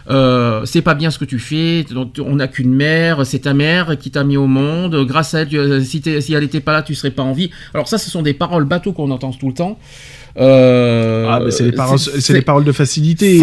euh, 0.10 0.62
c'est 0.66 0.82
pas 0.82 0.96
bien 0.96 1.12
ce 1.12 1.20
que 1.20 1.26
tu 1.26 1.40
fais. 1.40 1.86
On 2.20 2.36
n'a 2.36 2.48
qu'une 2.48 2.74
mère, 2.74 3.26
c'est 3.26 3.40
ta 3.40 3.54
mère 3.54 3.98
qui 4.00 4.12
t'a 4.12 4.24
mis 4.24 4.38
au 4.38 4.48
monde. 4.48 5.06
Grâce 5.06 5.34
à 5.34 5.42
elle, 5.42 5.48
tu- 5.50 5.58
euh, 5.60 5.82
si, 5.82 6.02
elle 6.08 6.42
n'était 6.42 6.60
pas 6.60 6.74
là, 6.74 6.82
tu 6.82 6.96
serais 6.96 7.12
pas 7.12 7.24
en 7.24 7.34
vie. 7.34 7.50
Alors 7.74 7.88
ça, 7.88 7.98
ce 7.98 8.10
sont 8.10 8.22
des 8.22 8.34
paroles 8.34 8.66
bateaux 8.66 8.94
qu'on 8.94 9.12
entend 9.12 9.32
tout 9.32 9.48
le 9.48 9.54
temps. 9.54 9.78
Euh, 10.38 11.26
Ah, 11.30 11.42
mais 11.44 11.52
c'est 11.52 11.64
les 11.66 11.72
paroles, 11.74 12.00
les 12.30 12.42
paroles 12.42 12.64
de 12.64 12.72
facilité. 12.72 13.38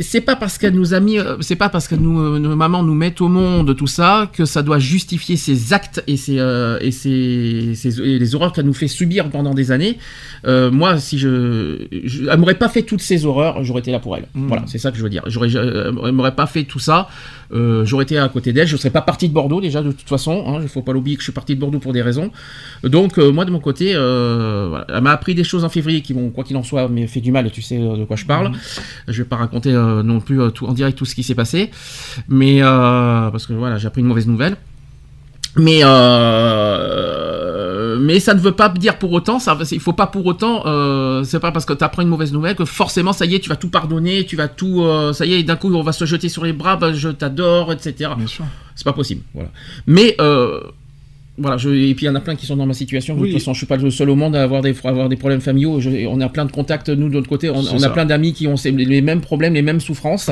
c'est 0.00 0.18
euh. 0.18 0.20
pas 0.24 0.34
parce 0.36 0.56
qu'elle 0.58 0.74
nous 0.74 0.94
a 0.94 1.00
mis, 1.00 1.18
c'est 1.40 1.56
pas 1.56 1.68
parce 1.68 1.88
que 1.88 1.94
nous, 1.94 2.38
nos 2.38 2.56
mamans 2.56 2.82
nous 2.82 2.94
mettent 2.94 3.20
au 3.20 3.28
monde 3.28 3.76
tout 3.76 3.86
ça 3.86 4.30
que 4.32 4.46
ça 4.46 4.62
doit 4.62 4.78
justifier 4.78 5.36
ses 5.36 5.74
actes 5.74 6.02
et 6.06 6.16
ses 6.16 6.38
euh, 6.38 6.78
et 6.80 6.90
ses, 6.90 7.74
ses- 7.74 8.00
et 8.00 8.18
les 8.18 8.34
horreurs 8.34 8.52
qu'elle 8.52 8.64
nous 8.64 8.72
fait 8.72 8.88
subir 8.88 9.28
pendant 9.28 9.52
des 9.54 9.70
années. 9.72 9.98
Moi, 10.46 10.98
si 10.98 11.18
je, 11.18 11.86
je 12.04 12.28
elle 12.30 12.38
m'aurait 12.38 12.54
pas 12.58 12.68
fait 12.70 12.82
toutes 12.82 13.02
ces 13.02 13.24
horreurs, 13.26 13.62
j'aurais 13.62 13.80
été 13.80 13.90
là 13.92 13.98
pour 13.98 14.16
elle. 14.16 14.24
Mm. 14.34 14.46
Voilà, 14.48 14.64
c'est 14.66 14.78
ça 14.78 14.90
que 14.90 14.96
je 14.96 15.02
veux 15.02 15.10
dire. 15.10 15.22
J'aurais, 15.26 15.48
elle 16.04 16.12
m'aurait 16.12 16.34
pas 16.34 16.46
fait 16.46 16.64
tout 16.64 16.78
ça, 16.78 17.08
euh, 17.52 17.84
j'aurais 17.84 18.04
été 18.04 18.18
à 18.18 18.28
côté 18.28 18.52
d'elle. 18.52 18.66
Je 18.66 18.76
serais 18.76 18.90
pas 18.90 19.02
parti 19.02 19.28
de 19.28 19.34
Bordeaux 19.34 19.60
déjà 19.60 19.82
de 19.82 19.92
toute 19.92 20.08
façon. 20.08 20.44
Hein, 20.46 20.60
il 20.62 20.68
faut 20.68 20.82
pas 20.82 20.92
l'oublier 20.92 21.16
que 21.16 21.22
je 21.22 21.26
suis 21.26 21.32
parti 21.32 21.54
de 21.54 21.60
Bordeaux 21.60 21.78
pour 21.78 21.92
des 21.92 22.02
raisons. 22.02 22.30
Donc 22.82 23.18
euh, 23.18 23.30
moi 23.30 23.44
de 23.44 23.50
mon 23.50 23.60
côté, 23.60 23.92
euh, 23.94 24.66
voilà, 24.70 24.86
elle 24.88 25.02
m'a 25.02 25.12
appris 25.12 25.34
des 25.34 25.44
choses 25.44 25.64
en 25.64 25.68
février 25.68 26.02
qui 26.02 26.12
vont, 26.12 26.30
quoi 26.30 26.44
qu'il 26.44 26.56
en 26.56 26.62
soit, 26.62 26.88
mais 26.88 27.06
fait 27.06 27.20
du 27.20 27.32
mal. 27.32 27.50
Tu 27.50 27.62
sais 27.62 27.78
de 27.78 28.04
quoi 28.04 28.16
je 28.16 28.24
parle. 28.24 28.52
Je 29.08 29.22
vais 29.22 29.28
pas 29.28 29.36
raconter 29.36 29.72
non 29.72 30.20
plus 30.20 30.38
tout, 30.52 30.66
en 30.66 30.72
direct 30.72 30.96
tout 30.96 31.04
ce 31.04 31.14
qui 31.14 31.22
s'est 31.22 31.34
passé, 31.34 31.70
mais 32.28 32.60
parce 32.60 33.46
que 33.46 33.52
voilà, 33.52 33.78
j'ai 33.78 33.86
appris 33.86 34.00
une 34.00 34.08
mauvaise 34.08 34.26
nouvelle. 34.26 34.56
Mais 35.56 35.80
euh, 35.82 37.32
mais 37.98 38.20
ça 38.20 38.34
ne 38.34 38.40
veut 38.40 38.52
pas 38.52 38.68
dire 38.68 38.98
pour 38.98 39.12
autant, 39.12 39.38
ça, 39.38 39.56
il 39.70 39.80
faut 39.80 39.92
pas 39.92 40.06
pour 40.06 40.26
autant, 40.26 40.62
euh, 40.66 41.24
c'est 41.24 41.40
pas 41.40 41.52
parce 41.52 41.64
que 41.64 41.72
tu 41.72 41.84
apprends 41.84 42.02
une 42.02 42.08
mauvaise 42.08 42.32
nouvelle 42.32 42.56
que 42.56 42.64
forcément 42.64 43.12
ça 43.12 43.26
y 43.26 43.34
est, 43.34 43.40
tu 43.40 43.48
vas 43.48 43.56
tout 43.56 43.68
pardonner, 43.68 44.24
tu 44.24 44.36
vas 44.36 44.48
tout, 44.48 44.82
euh, 44.82 45.12
ça 45.12 45.26
y 45.26 45.34
est, 45.34 45.42
d'un 45.42 45.56
coup 45.56 45.72
on 45.72 45.82
va 45.82 45.92
se 45.92 46.04
jeter 46.04 46.28
sur 46.28 46.44
les 46.44 46.52
bras, 46.52 46.76
bah, 46.76 46.92
je 46.92 47.08
t'adore, 47.08 47.72
etc. 47.72 48.10
Bien 48.16 48.26
sûr. 48.26 48.44
C'est 48.74 48.84
pas 48.84 48.92
possible, 48.92 49.22
voilà. 49.34 49.50
Mais 49.86 50.16
euh, 50.20 50.60
voilà, 51.38 51.56
je, 51.56 51.70
et 51.70 51.94
puis 51.94 52.04
il 52.04 52.08
y 52.08 52.10
en 52.10 52.14
a 52.14 52.20
plein 52.20 52.36
qui 52.36 52.44
sont 52.44 52.56
dans 52.56 52.66
ma 52.66 52.74
situation. 52.74 53.16
De 53.16 53.20
Oui. 53.22 53.30
toute 53.30 53.38
façon, 53.38 53.54
je 53.54 53.58
suis 53.58 53.66
pas 53.66 53.76
le 53.78 53.90
seul 53.90 54.10
au 54.10 54.14
monde 54.16 54.36
à 54.36 54.42
avoir 54.42 54.60
des, 54.60 54.74
à 54.84 54.88
avoir 54.88 55.08
des 55.08 55.16
problèmes 55.16 55.40
familiaux. 55.40 55.80
Je- 55.80 56.06
on 56.06 56.20
a 56.20 56.28
plein 56.28 56.44
de 56.44 56.52
contacts, 56.52 56.90
nous, 56.90 57.08
de 57.08 57.14
notre 57.14 57.28
côté. 57.28 57.48
On, 57.48 57.82
a 57.82 57.88
plein 57.90 58.04
d'amis 58.04 58.34
qui 58.34 58.46
ont 58.46 58.56
ces- 58.58 58.70
les 58.70 59.00
mêmes 59.00 59.22
problèmes, 59.22 59.54
les 59.54 59.62
mêmes 59.62 59.80
souffrances. 59.80 60.30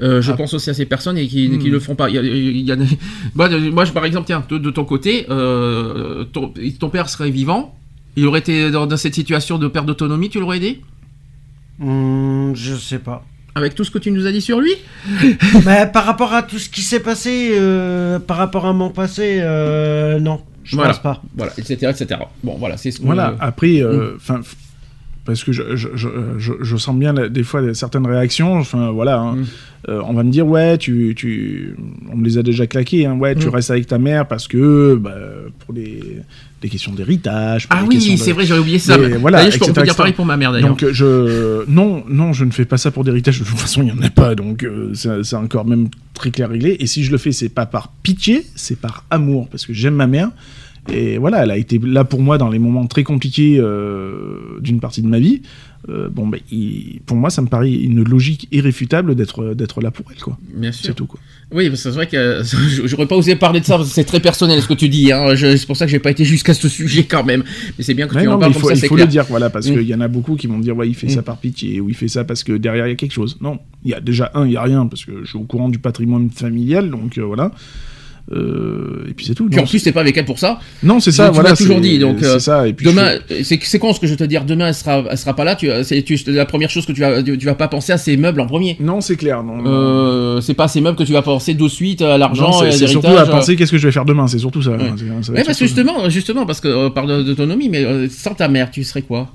Euh, 0.00 0.22
je 0.22 0.30
Ah. 0.32 0.36
pense 0.36 0.54
aussi 0.54 0.70
à 0.70 0.74
ces 0.74 0.86
personnes 0.86 1.18
et 1.18 1.26
qui, 1.26 1.58
qui 1.58 1.68
le 1.68 1.80
font 1.80 1.96
pas. 1.96 2.08
Il 2.08 2.14
y 2.14 2.18
a, 2.18 2.22
il 2.22 2.60
y 2.60 2.70
a 2.72 2.76
des- 2.76 2.84
moi, 3.34 3.48
de- 3.48 3.70
moi, 3.70 3.84
je, 3.84 3.92
par 3.92 4.04
exemple, 4.04 4.26
tiens, 4.26 4.44
de, 4.48 4.58
de 4.58 4.70
ton 4.70 4.84
côté, 4.84 5.26
euh, 5.30 6.24
ton, 6.32 6.52
ton 6.78 6.88
père 6.90 7.08
serait 7.08 7.30
vivant. 7.30 7.74
Il 8.16 8.24
aurait 8.26 8.38
été 8.40 8.70
dans, 8.70 8.86
dans 8.86 8.96
cette 8.96 9.14
situation 9.14 9.58
de 9.58 9.66
perte 9.68 9.86
d'autonomie, 9.86 10.28
tu 10.30 10.38
l'aurais 10.40 10.58
aidé? 10.58 10.80
Hmm, 11.78 12.54
je 12.54 12.74
sais 12.76 12.98
pas. 13.00 13.24
Avec 13.56 13.74
tout 13.74 13.84
ce 13.84 13.90
que 13.90 13.98
tu 13.98 14.10
nous 14.10 14.26
as 14.26 14.32
dit 14.32 14.42
sur 14.42 14.60
lui 14.60 14.72
Mais 15.64 15.86
par 15.92 16.04
rapport 16.04 16.32
à 16.34 16.42
tout 16.42 16.58
ce 16.58 16.68
qui 16.68 16.82
s'est 16.82 17.00
passé, 17.00 17.52
euh, 17.54 18.18
par 18.18 18.36
rapport 18.36 18.66
à 18.66 18.72
mon 18.74 18.90
passé, 18.90 19.38
euh, 19.40 20.20
non, 20.20 20.42
je 20.62 20.76
Voilà. 20.76 20.90
pense 20.92 21.02
pas. 21.02 21.22
Voilà, 21.34 21.52
etc., 21.56 21.74
etc. 21.90 22.20
Bon, 22.44 22.56
voilà, 22.58 22.76
c'est 22.76 22.90
ce 22.90 23.00
que. 23.00 23.06
Voilà, 23.06 23.34
après, 23.40 23.80
euh, 23.82 24.12
Mm. 24.12 24.16
enfin, 24.16 24.40
f- 24.40 24.52
parce 25.26 25.44
que 25.44 25.52
je, 25.52 25.76
je, 25.76 25.88
je, 26.38 26.76
sens 26.76 26.96
bien 26.96 27.12
des 27.12 27.42
fois 27.42 27.74
certaines 27.74 28.06
réactions, 28.06 28.54
enfin 28.54 28.90
voilà, 28.90 29.18
hein. 29.18 29.36
Mm. 29.36 29.44
Euh, 29.88 30.00
on 30.04 30.14
va 30.14 30.24
me 30.24 30.32
dire, 30.32 30.44
ouais, 30.48 30.78
tu, 30.78 31.14
tu, 31.16 31.76
on 32.12 32.16
me 32.16 32.24
les 32.24 32.38
a 32.38 32.42
déjà 32.42 32.66
claqués, 32.66 33.06
hein, 33.06 33.14
ouais, 33.14 33.36
tu 33.36 33.46
Mm. 33.46 33.50
restes 33.50 33.70
avec 33.70 33.86
ta 33.86 33.98
mère 33.98 34.26
parce 34.26 34.48
que, 34.48 34.96
bah, 34.96 35.14
pour 35.60 35.74
les, 35.74 36.00
des 36.60 36.68
questions 36.68 36.92
d'héritage. 36.92 37.68
Ah 37.70 37.84
oui, 37.86 37.96
de- 37.98 38.16
c'est 38.16 38.32
vrai, 38.32 38.44
j'avais 38.46 38.60
oublié 38.60 38.78
ça. 38.80 38.98
Mais 38.98 39.10
voilà, 39.16 39.48
je 39.48 39.58
peux 39.58 39.82
dire 39.82 39.94
pareil 39.94 40.12
pour 40.14 40.24
ma 40.26 40.36
mère 40.36 40.50
d'ailleurs. 40.50 40.70
Donc 40.70 40.82
euh, 40.82 40.92
je 40.92 41.70
non 41.70 42.02
non 42.08 42.32
je 42.32 42.44
ne 42.44 42.50
fais 42.50 42.64
pas 42.64 42.78
ça 42.78 42.90
pour 42.90 43.04
d'héritage 43.04 43.38
de 43.38 43.44
toute 43.44 43.58
façon 43.58 43.82
il 43.82 43.88
y 43.88 43.92
en 43.92 44.00
a 44.02 44.10
pas 44.10 44.34
donc 44.34 44.62
euh, 44.64 44.90
c'est 44.94 45.22
c'est 45.22 45.36
encore 45.36 45.66
même 45.66 45.88
très 46.14 46.30
clair 46.30 46.48
réglé 46.48 46.76
et 46.80 46.86
si 46.86 47.04
je 47.04 47.12
le 47.12 47.18
fais 47.18 47.30
c'est 47.32 47.48
pas 47.50 47.66
par 47.66 47.92
pitié 48.02 48.44
c'est 48.54 48.78
par 48.80 49.04
amour 49.10 49.48
parce 49.48 49.66
que 49.66 49.72
j'aime 49.74 49.94
ma 49.94 50.06
mère 50.06 50.30
Et 50.92 51.18
voilà, 51.18 51.42
elle 51.42 51.50
a 51.50 51.56
été 51.56 51.78
là 51.82 52.04
pour 52.04 52.20
moi 52.22 52.38
dans 52.38 52.48
les 52.48 52.58
moments 52.60 52.86
très 52.86 53.02
compliqués 53.02 53.56
euh, 53.58 54.58
d'une 54.60 54.78
partie 54.80 55.02
de 55.02 55.08
ma 55.08 55.18
vie. 55.18 55.42
Euh, 55.88 56.08
bon, 56.08 56.26
ben, 56.26 56.40
il- 56.50 57.00
pour 57.06 57.16
moi, 57.16 57.30
ça 57.30 57.42
me 57.42 57.46
paraît 57.46 57.72
une 57.72 58.02
logique 58.02 58.48
irréfutable 58.50 59.14
d'être 59.14 59.54
d'être 59.54 59.80
là 59.80 59.90
pour 59.92 60.06
elle, 60.10 60.20
quoi. 60.20 60.36
Bien 60.54 60.72
sûr. 60.72 60.86
C'est 60.86 60.94
tout, 60.94 61.06
quoi. 61.06 61.20
Oui, 61.52 61.70
c'est 61.76 61.90
vrai 61.90 62.06
que 62.08 62.16
euh, 62.16 62.42
j'aurais 62.86 63.06
pas 63.06 63.14
osé 63.16 63.36
parler 63.36 63.60
de 63.60 63.64
ça, 63.64 63.76
parce 63.76 63.88
que 63.90 63.94
c'est 63.94 64.04
très 64.04 64.18
personnel 64.18 64.60
ce 64.62 64.66
que 64.68 64.74
tu 64.74 64.88
dis. 64.88 65.12
Hein. 65.12 65.34
C'est 65.36 65.66
pour 65.66 65.76
ça 65.76 65.86
que 65.86 65.90
j'ai 65.92 66.00
pas 66.00 66.10
été 66.10 66.24
jusqu'à 66.24 66.54
ce 66.54 66.68
sujet 66.68 67.04
quand 67.04 67.22
même. 67.24 67.44
Mais 67.78 67.84
c'est 67.84 67.94
bien 67.94 68.08
que 68.08 68.18
tu 68.18 68.24
non, 68.24 68.32
en 68.32 68.38
parles 68.38 68.50
il 68.50 68.54
comme 68.54 68.62
faut, 68.62 68.68
ça, 68.68 68.74
il 68.74 68.78
c'est 68.80 68.88
faut 68.88 68.94
clair. 68.96 69.06
le 69.06 69.10
dire, 69.12 69.24
voilà, 69.28 69.48
parce 69.50 69.68
Mm. 69.68 69.72
qu'il 69.74 69.82
y 69.88 69.94
en 69.94 70.00
a 70.00 70.08
beaucoup 70.08 70.34
qui 70.34 70.46
vont 70.48 70.58
dire, 70.58 70.76
ouais, 70.76 70.88
il 70.88 70.94
fait 70.94 71.08
ça 71.08 71.20
Mm. 71.20 71.24
par 71.24 71.38
pitié, 71.38 71.80
ou 71.80 71.88
il 71.88 71.94
fait 71.94 72.08
ça 72.08 72.24
parce 72.24 72.42
que 72.42 72.52
derrière 72.56 72.86
il 72.86 72.90
y 72.90 72.92
a 72.92 72.96
quelque 72.96 73.12
chose. 73.14 73.36
Non, 73.40 73.58
il 73.84 73.90
y 73.92 73.94
a 73.94 74.00
déjà 74.00 74.30
un, 74.34 74.44
il 74.46 74.52
y 74.52 74.56
a 74.56 74.62
rien, 74.62 74.86
parce 74.86 75.04
que 75.04 75.20
je 75.24 75.28
suis 75.28 75.38
au 75.38 75.44
courant 75.44 75.68
du 75.68 75.78
patrimoine 75.78 76.30
familial, 76.30 76.90
donc 76.90 77.16
euh, 77.18 77.22
voilà. 77.22 77.52
Euh, 78.32 79.06
et 79.08 79.14
puis 79.14 79.24
c'est 79.24 79.34
tout. 79.34 79.46
Puis 79.48 79.56
Non, 79.56 79.62
en 79.62 79.66
plus, 79.66 79.82
t'es 79.82 79.92
pas 79.92 80.00
avec 80.00 80.16
elle 80.16 80.24
pour 80.24 80.40
ça. 80.40 80.58
Non, 80.82 80.98
c'est 80.98 81.12
ça, 81.12 81.28
tu 81.28 81.34
voilà. 81.34 81.54
toujours 81.54 81.76
c'est- 81.76 81.82
dit, 81.82 81.98
donc, 82.00 82.20
euh, 82.24 82.32
c'est 82.34 82.40
ça. 82.40 82.66
Et 82.66 82.72
puis 82.72 82.84
Demain, 82.86 83.12
c'est 83.44 83.60
c'est 83.62 83.78
con 83.78 83.92
ce 83.92 84.00
que 84.00 84.06
je 84.08 84.12
vais 84.12 84.16
te 84.16 84.24
dire. 84.24 84.44
Demain, 84.44 84.68
elle 84.68 84.74
sera, 84.74 85.04
elle 85.08 85.16
sera 85.16 85.34
pas 85.36 85.44
là. 85.44 85.54
Tu, 85.54 85.68
c'est 85.84 86.02
tu- 86.02 86.18
la 86.26 86.44
première 86.44 86.68
chose 86.68 86.86
que 86.86 86.92
tu 86.92 87.00
vas, 87.02 87.22
tu 87.22 87.36
vas 87.46 87.54
pas 87.54 87.68
penser 87.68 87.92
à 87.92 87.98
ces 87.98 88.16
meubles 88.16 88.40
en 88.40 88.46
premier. 88.46 88.76
je- 88.80 88.84
Non, 88.84 89.00
c'est 89.00 89.14
clair. 89.14 89.44
Non, 89.44 89.58
non. 89.58 89.64
Euh, 89.70 90.40
c'est 90.40 90.54
pas 90.54 90.66
ces 90.66 90.80
meubles 90.80 90.96
que 90.96 91.04
tu 91.04 91.12
vas 91.12 91.22
penser 91.22 91.54
de 91.54 91.68
suite 91.68 92.02
à 92.02 92.18
l'argent 92.18 92.52
c'est 92.60 92.64
et 92.66 92.68
à 92.68 92.72
c'est 92.72 92.86
surtout 92.88 93.16
à 93.16 93.26
penser 93.26 93.54
qu'est-ce 93.54 93.70
que 93.70 93.78
je 93.78 93.86
vais 93.86 93.92
faire 93.92 94.04
demain, 94.04 94.26
c'est 94.26 94.38
surtout 94.38 94.62
ça. 94.62 94.70
Ouais. 94.72 94.76
hein, 94.88 95.22
ça 95.22 95.32
parce 95.32 95.58
que 95.58 95.64
justement, 95.66 96.08
justement, 96.10 96.46
parce 96.46 96.60
que 96.60 96.88
par 96.88 97.06
de- 97.06 97.22
d'autonomie, 97.22 97.68
mais 97.68 98.08
sans 98.08 98.34
ta 98.34 98.48
mère, 98.48 98.72
tu 98.72 98.82
serais 98.82 99.02
quoi? 99.02 99.30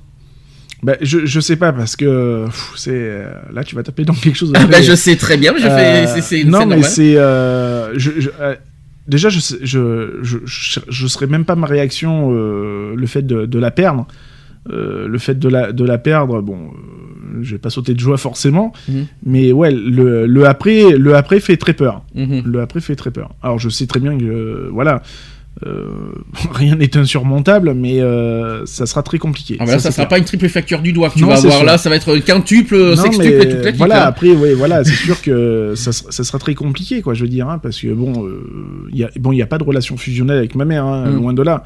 Bah, 0.84 0.96
je, 1.00 1.26
je 1.28 1.40
sais 1.40 1.56
pas, 1.58 1.72
parce 1.72 1.96
que 1.96 2.46
c'est. 2.76 3.24
Là, 3.54 3.64
tu 3.64 3.76
vas 3.76 3.84
taper 3.84 4.04
dans 4.04 4.14
quelque 4.16 4.36
chose 4.36 4.52
de 4.52 4.58
Ah 4.58 4.64
très- 4.64 4.72
bah, 4.72 4.82
je 4.82 4.96
sais 4.96 5.16
très 5.16 5.38
bien, 5.38 5.54
mais 5.54 5.60
je 5.62 6.22
fais, 6.22 6.44
non, 6.44 6.66
mais 6.66 6.82
c'est. 6.84 7.14
je, 7.14 8.12
je- 8.20 8.30
déjà, 9.08 9.30
je, 9.30 9.40
je, 9.62 10.20
je, 10.22 10.80
je, 10.88 11.08
serais 11.08 11.28
même 11.28 11.46
pas 11.46 11.56
ma 11.56 11.68
réaction 11.68 12.30
euh, 12.34 12.96
le 12.96 13.08
fait 13.08 13.22
de, 13.24 13.46
de 13.46 13.60
la 13.60 13.72
perdre. 13.72 14.08
Euh, 14.70 15.08
le 15.08 15.18
fait 15.18 15.40
de 15.40 15.50
la, 15.50 15.72
de 15.72 15.84
la 15.84 15.98
perdre, 15.98 16.40
bon, 16.42 16.68
euh, 16.68 17.40
je 17.42 17.54
vais 17.54 17.58
pas 17.58 17.72
sauter 17.72 17.96
de 17.96 18.00
joie 18.00 18.18
forcément, 18.18 18.74
Mhm. 18.88 19.08
mais 19.26 19.52
ouais, 19.52 19.72
le, 19.72 20.28
le 20.28 20.46
après, 20.46 20.92
le 20.92 21.16
après 21.16 21.40
fait 21.40 21.58
très 21.58 21.74
peur. 21.74 22.04
Mhm. 22.14 22.44
Le 22.46 22.62
après 22.62 22.80
fait 22.80 22.96
très 22.96 23.10
peur. 23.10 23.32
Alors, 23.42 23.58
je 23.58 23.70
sais 23.70 23.88
très 23.88 24.00
bien 24.00 24.16
que, 24.18 24.24
euh, 24.24 24.70
voilà, 24.72 25.02
euh, 25.66 25.90
rien 26.52 26.76
n'est 26.76 26.96
insurmontable, 26.98 27.74
mais 27.74 28.02
euh, 28.02 28.66
ça 28.66 28.86
sera 28.86 29.04
très 29.04 29.18
compliqué. 29.18 29.58
Ah 29.60 29.66
bah 29.66 29.72
là, 29.74 29.80
ça, 29.80 29.90
c'est 29.90 29.96
sera 29.96 30.06
clair. 30.06 30.10
pas 30.10 30.18
une 30.20 30.26
triple 30.26 30.48
facture 30.50 30.82
du 30.82 30.94
doigt 30.94 31.10
que 31.10 31.16
tu 31.16 31.22
Non, 31.22 31.28
vas 31.30 31.38
avoir 31.38 31.54
sûr. 31.58 31.64
là, 31.66 31.78
ça 31.78 31.90
va 31.90 31.96
être 31.96 32.18
quintuple, 32.18 32.78
Non, 32.78 32.96
sextuple 32.96 33.28
mais 33.38 33.44
et 33.46 33.50
toute 33.56 33.64
la 33.66 33.72
voilà, 33.74 34.06
hein. 34.06 34.08
après, 34.10 34.30
oui, 34.32 34.54
voilà, 34.56 34.84
c'est 34.84 34.92
sûr 34.94 35.22
que 35.22 35.74
ça, 35.76 35.92
sera- 35.92 36.12
ça 36.12 36.24
sera 36.24 36.40
très 36.40 36.56
compliqué, 36.56 37.02
quoi, 37.02 37.14
je 37.14 37.24
veux 37.24 37.30
dire, 37.30 37.50
hein, 37.50 37.60
parce 37.62 37.80
que 37.80 37.88
bon, 37.94 38.26
euh, 38.26 38.44
il 38.92 38.98
y 38.98 39.04
a, 39.04 39.10
bon, 39.20 39.32
il 39.32 39.38
y 39.38 39.42
a 39.42 39.48
pas 39.48 39.58
de 39.58 39.64
relation 39.64 39.98
fusionnelle 39.98 40.38
avec 40.38 40.56
ma 40.56 40.66
mère, 40.66 40.86
hein, 40.86 41.10
Mm. 41.10 41.16
loin 41.16 41.34
de 41.34 41.42
là. 41.44 41.64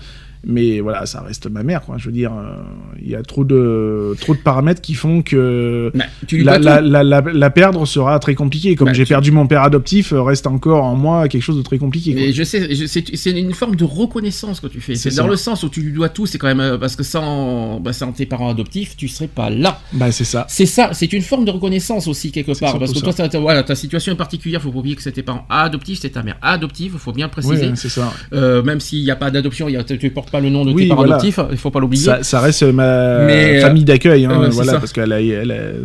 Mais 0.48 0.80
voilà, 0.80 1.06
ça 1.08 1.22
reste 1.22 1.50
ma 1.50 1.64
mère, 1.64 1.82
quoi. 1.82 1.98
Je 1.98 2.06
veux 2.06 2.12
dire, 2.12 2.32
euh, 2.34 2.62
il 3.02 3.10
y 3.10 3.16
a 3.16 3.24
trop 3.24 3.44
de, 3.44 4.16
trop 4.22 4.34
de 4.36 4.40
paramètres 4.40 4.82
qui 4.82 4.94
font 4.94 5.22
que 5.24 5.92
Bah, 5.96 6.06
tu 6.28 6.44
la, 6.44 7.52
perdre 7.52 7.86
sera 7.86 8.20
très 8.20 8.36
compliqué. 8.36 8.76
Comme 8.76 8.88
Bah, 8.88 8.94
j'ai 8.94 9.06
tu- 9.06 9.10
perdu 9.10 9.32
mon 9.32 9.48
père 9.48 9.64
adoptif, 9.64 10.14
euh, 10.14 10.22
reste 10.22 10.48
encore 10.48 10.84
en 10.84 10.96
moi 10.96 11.28
quelque 11.28 11.42
chose 11.42 11.58
de 11.58 11.62
très 11.64 11.78
compliqué. 11.78 12.14
quoi. 12.14 12.22
Mais 12.22 12.32
je 12.34 12.44
sais, 12.44 12.74
je- 12.76 12.86
c'est 12.86 13.16
c'est 13.16 13.32
une 13.32 13.54
forme 13.54 13.76
de 13.76 13.84
reconnaissance 13.84 14.60
que 14.60 14.68
tu 14.68 14.82
fais. 14.82 14.96
C'est 14.96 15.16
dans 15.16 15.28
le 15.28 15.36
sens 15.36 15.64
où 15.64 15.70
tu 15.70 15.82
lui 15.82 15.92
dois 15.94 16.10
tout, 16.10 16.26
c'est 16.26 16.38
quand 16.38 16.48
même 16.48 16.60
euh, 16.60 16.78
parce 16.78 16.96
que 16.96 17.04
sans, 17.04 17.80
bah, 17.80 17.94
sans 17.94 18.12
tes 18.12 18.26
parents 18.26 18.50
adoptifs, 18.50 18.96
tu 18.98 19.08
serais 19.08 19.28
pas 19.28 19.50
là. 19.50 19.80
Bah, 19.94 20.12
c'est 20.12 20.24
ça. 20.26 20.46
C'est 20.50 20.66
ça, 20.66 20.92
c'est 20.94 21.12
une 21.14 21.22
forme 21.22 21.46
de 21.46 21.52
reconnaissance 21.52 22.08
aussi 22.08 22.32
quelque 22.32 22.58
part. 22.60 22.78
Parce 22.78 22.94
que 22.94 23.00
toi, 23.00 23.14
t'as- 23.14 23.40
voilà, 23.40 23.64
ta 23.64 23.76
situation 23.76 24.14
est 24.14 24.18
particulière, 24.18 24.62
faut 24.62 24.72
pas 24.72 24.80
oublier 24.80 24.96
que 24.96 25.02
c'est 25.02 25.12
tes 25.12 25.24
parents 25.24 25.46
adoptifs, 25.50 26.00
c'est 26.02 26.10
ta 26.12 26.24
mère 26.24 26.38
adoptive, 26.42 26.98
faut 26.98 27.12
bien 27.14 27.26
le 27.26 27.32
préciser. 27.32 27.68
Oui, 27.68 27.72
c'est 27.76 27.90
ça. 27.90 28.14
Euh, 28.34 28.62
même 28.64 28.80
s'il 28.80 29.04
n'y 29.04 29.12
a 29.12 29.16
pas 29.16 29.32
d'adoption, 29.32 29.68
il 29.70 29.74
y 29.74 29.78
a- 29.78 29.84
tu 29.84 29.98
ne 30.02 30.10
portes 30.10 30.30
pas 30.32 30.35
le 30.40 30.50
nom 30.50 30.66
de 30.66 30.72
Oui, 30.72 30.84
tes 30.84 30.90
parents 30.90 31.02
voilà. 31.02 31.16
adoptifs, 31.16 31.40
il 31.52 31.58
faut 31.58 31.72
pas 31.72 31.80
l'oublier. 31.80 32.04
Ça, 32.04 32.24
ça 32.24 32.40
reste 32.40 32.64
ma 32.64 33.26
Mais, 33.26 33.58
euh, 33.58 33.62
famille 33.62 33.84
d'accueil, 33.86 34.26
hein, 34.26 34.32
euh, 34.44 34.50
voilà, 34.50 34.74
parce 34.80 34.92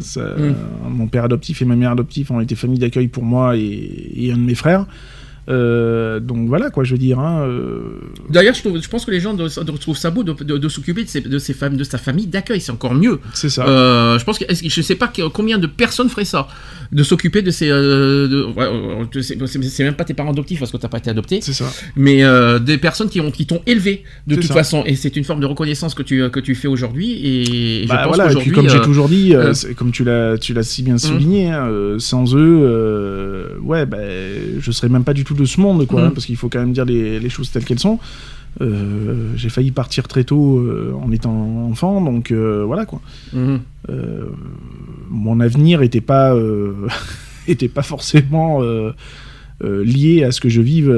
ça- 0.01 0.21
Mm. 0.21 0.55
mon 0.89 1.07
père 1.07 1.25
adoptif 1.25 1.63
et 1.63 1.65
ma 1.65 1.77
mère 1.77 1.91
adoptive 1.93 2.31
ont 2.33 2.41
été 2.41 2.55
famille 2.55 2.79
d'accueil 2.79 3.09
pour 3.09 3.23
moi 3.25 3.57
et, 3.57 4.11
et 4.17 4.33
un 4.33 4.37
de 4.37 4.43
mes 4.43 4.55
frères. 4.55 4.87
Euh, 5.51 6.21
donc 6.21 6.49
voilà 6.49 6.71
quoi, 6.71 6.85
je 6.85 6.93
veux 6.93 6.99
dire. 6.99 7.19
Hein, 7.19 7.43
euh, 7.47 7.81
D'ailleurs, 8.29 8.55
je, 8.55 8.89
pense 8.89 9.05
que 9.05 9.11
les 9.11 9.21
gens 9.21 9.35
doivent- 9.35 9.65
doivent 9.65 9.79
trouvent 9.81 9.97
ça 9.97 10.11
beau 10.11 10.23
de, 10.23 10.33
de- 10.33 10.59
de 10.59 10.69
s'occuper 10.69 11.05
de, 11.05 11.29
de, 11.29 11.39
ces 11.39 11.53
femmes, 11.55 11.77
de 11.77 11.85
sa 11.85 11.99
famille 11.99 12.27
d'accueil, 12.27 12.61
c'est 12.61 12.73
encore 12.73 12.95
mieux. 12.95 13.19
c'est 13.35 13.49
ça. 13.51 13.67
Euh, 13.67 14.19
je 14.19 14.25
pense 14.25 14.39
que 14.39 14.45
je 14.49 14.81
sais 14.83 14.95
pas 14.95 15.11
combien 15.35 15.59
de 15.59 15.67
personnes 15.67 16.09
feraient 16.09 16.25
ça, 16.25 16.47
de 16.93 17.03
s'occuper 17.03 17.43
de 17.43 17.51
de- 17.51 19.07
de 19.13 19.21
ces- 19.21 19.37
c'est 19.69 19.85
même 19.85 19.95
pas 19.95 20.05
tes 20.05 20.15
parents 20.15 20.31
adoptifs 20.31 20.59
parce 20.61 20.71
que 20.71 20.77
t'as 20.77 20.89
pas 20.89 20.99
été 20.99 21.11
adopté, 21.11 21.41
c'est 21.43 21.53
ça. 21.53 21.67
mais 21.97 22.23
des 22.61 22.79
personnes 22.79 23.09
qui 23.09 23.21
ont 23.21 23.31
qui 23.31 23.47
t'ont 23.47 23.63
élevé 23.67 24.05
de 24.27 24.35
toute 24.37 24.45
ça. 24.45 24.55
façon, 24.55 24.85
et 24.87 24.95
c'est 24.95 25.17
une 25.17 25.25
forme 25.25 25.41
de 25.41 25.47
reconnaissance 25.47 25.95
que 25.95 26.03
tu 26.03 26.29
que 26.31 26.41
tu 26.41 26.55
fais 26.55 26.69
aujourd'hui, 26.69 27.13
et 27.27 27.83
je 27.85 27.89
Bah, 27.89 28.03
pense 28.05 28.17
voilà, 28.17 28.33
et 28.33 28.37
puis 28.37 28.51
comme 28.53 28.69
j'ai 28.69 28.81
toujours 28.81 29.09
dit, 29.09 29.35
comme 29.77 29.91
tu 29.91 30.05
l'as, 30.05 30.39
tu 30.39 30.55
l'as 30.55 30.63
si 30.63 30.83
bien 30.83 30.99
souligné, 30.99 31.51
hein, 31.51 31.69
sans 31.99 32.35
eux, 32.37 33.57
ouais, 33.63 33.87
ben, 33.87 33.99
je 34.61 34.71
serais 34.71 34.89
même 34.89 35.05
pas 35.05 35.15
du 35.15 35.25
tout 35.25 35.35
de 35.41 35.49
ce 35.49 35.61
monde, 35.61 35.87
quoi, 35.87 36.01
Mhm. 36.01 36.07
hein, 36.09 36.11
parce 36.15 36.27
qu'il 36.27 36.37
faut 36.37 36.49
quand 36.49 36.61
même 36.61 36.73
dire 36.73 36.85
les, 36.85 37.19
les 37.21 37.29
choses 37.29 37.51
telles 37.51 37.65
qu'elles 37.65 37.79
sont. 37.79 37.99
Euh, 38.61 39.33
j'ai 39.37 39.49
failli 39.49 39.71
partir 39.71 40.09
très 40.09 40.25
tôt 40.25 40.59
euh, 40.59 40.93
en 41.01 41.13
étant 41.13 41.67
enfant, 41.71 42.01
donc 42.01 42.33
euh, 42.33 42.65
voilà 42.67 42.85
quoi. 42.85 43.01
Euh, 43.35 44.27
mon 45.09 45.39
avenir 45.41 45.83
était 45.83 46.01
pas 46.01 46.35
était 47.49 47.69
pas 47.69 47.83
forcément 47.83 48.61
lié 49.63 50.25
à 50.25 50.33
ce 50.33 50.41
que 50.41 50.49
je 50.49 50.61
vive 50.63 50.91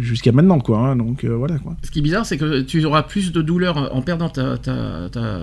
jusqu'à 0.00 0.32
maintenant 0.32 0.60
quoi. 0.60 0.78
hein, 0.78 0.96
donc 0.96 1.24
voilà 1.24 1.58
quoi. 1.58 1.76
Ce 1.82 1.90
qui 1.90 1.98
est 1.98 2.02
bizarre, 2.02 2.24
c'est 2.24 2.38
que 2.38 2.60
tu 2.62 2.84
auras 2.84 3.02
plus 3.02 3.32
de 3.32 3.42
douleur 3.42 3.94
en 3.94 4.00
perdant 4.02 4.28
ta, 4.28 4.56
ta, 4.56 5.08
ta, 5.10 5.38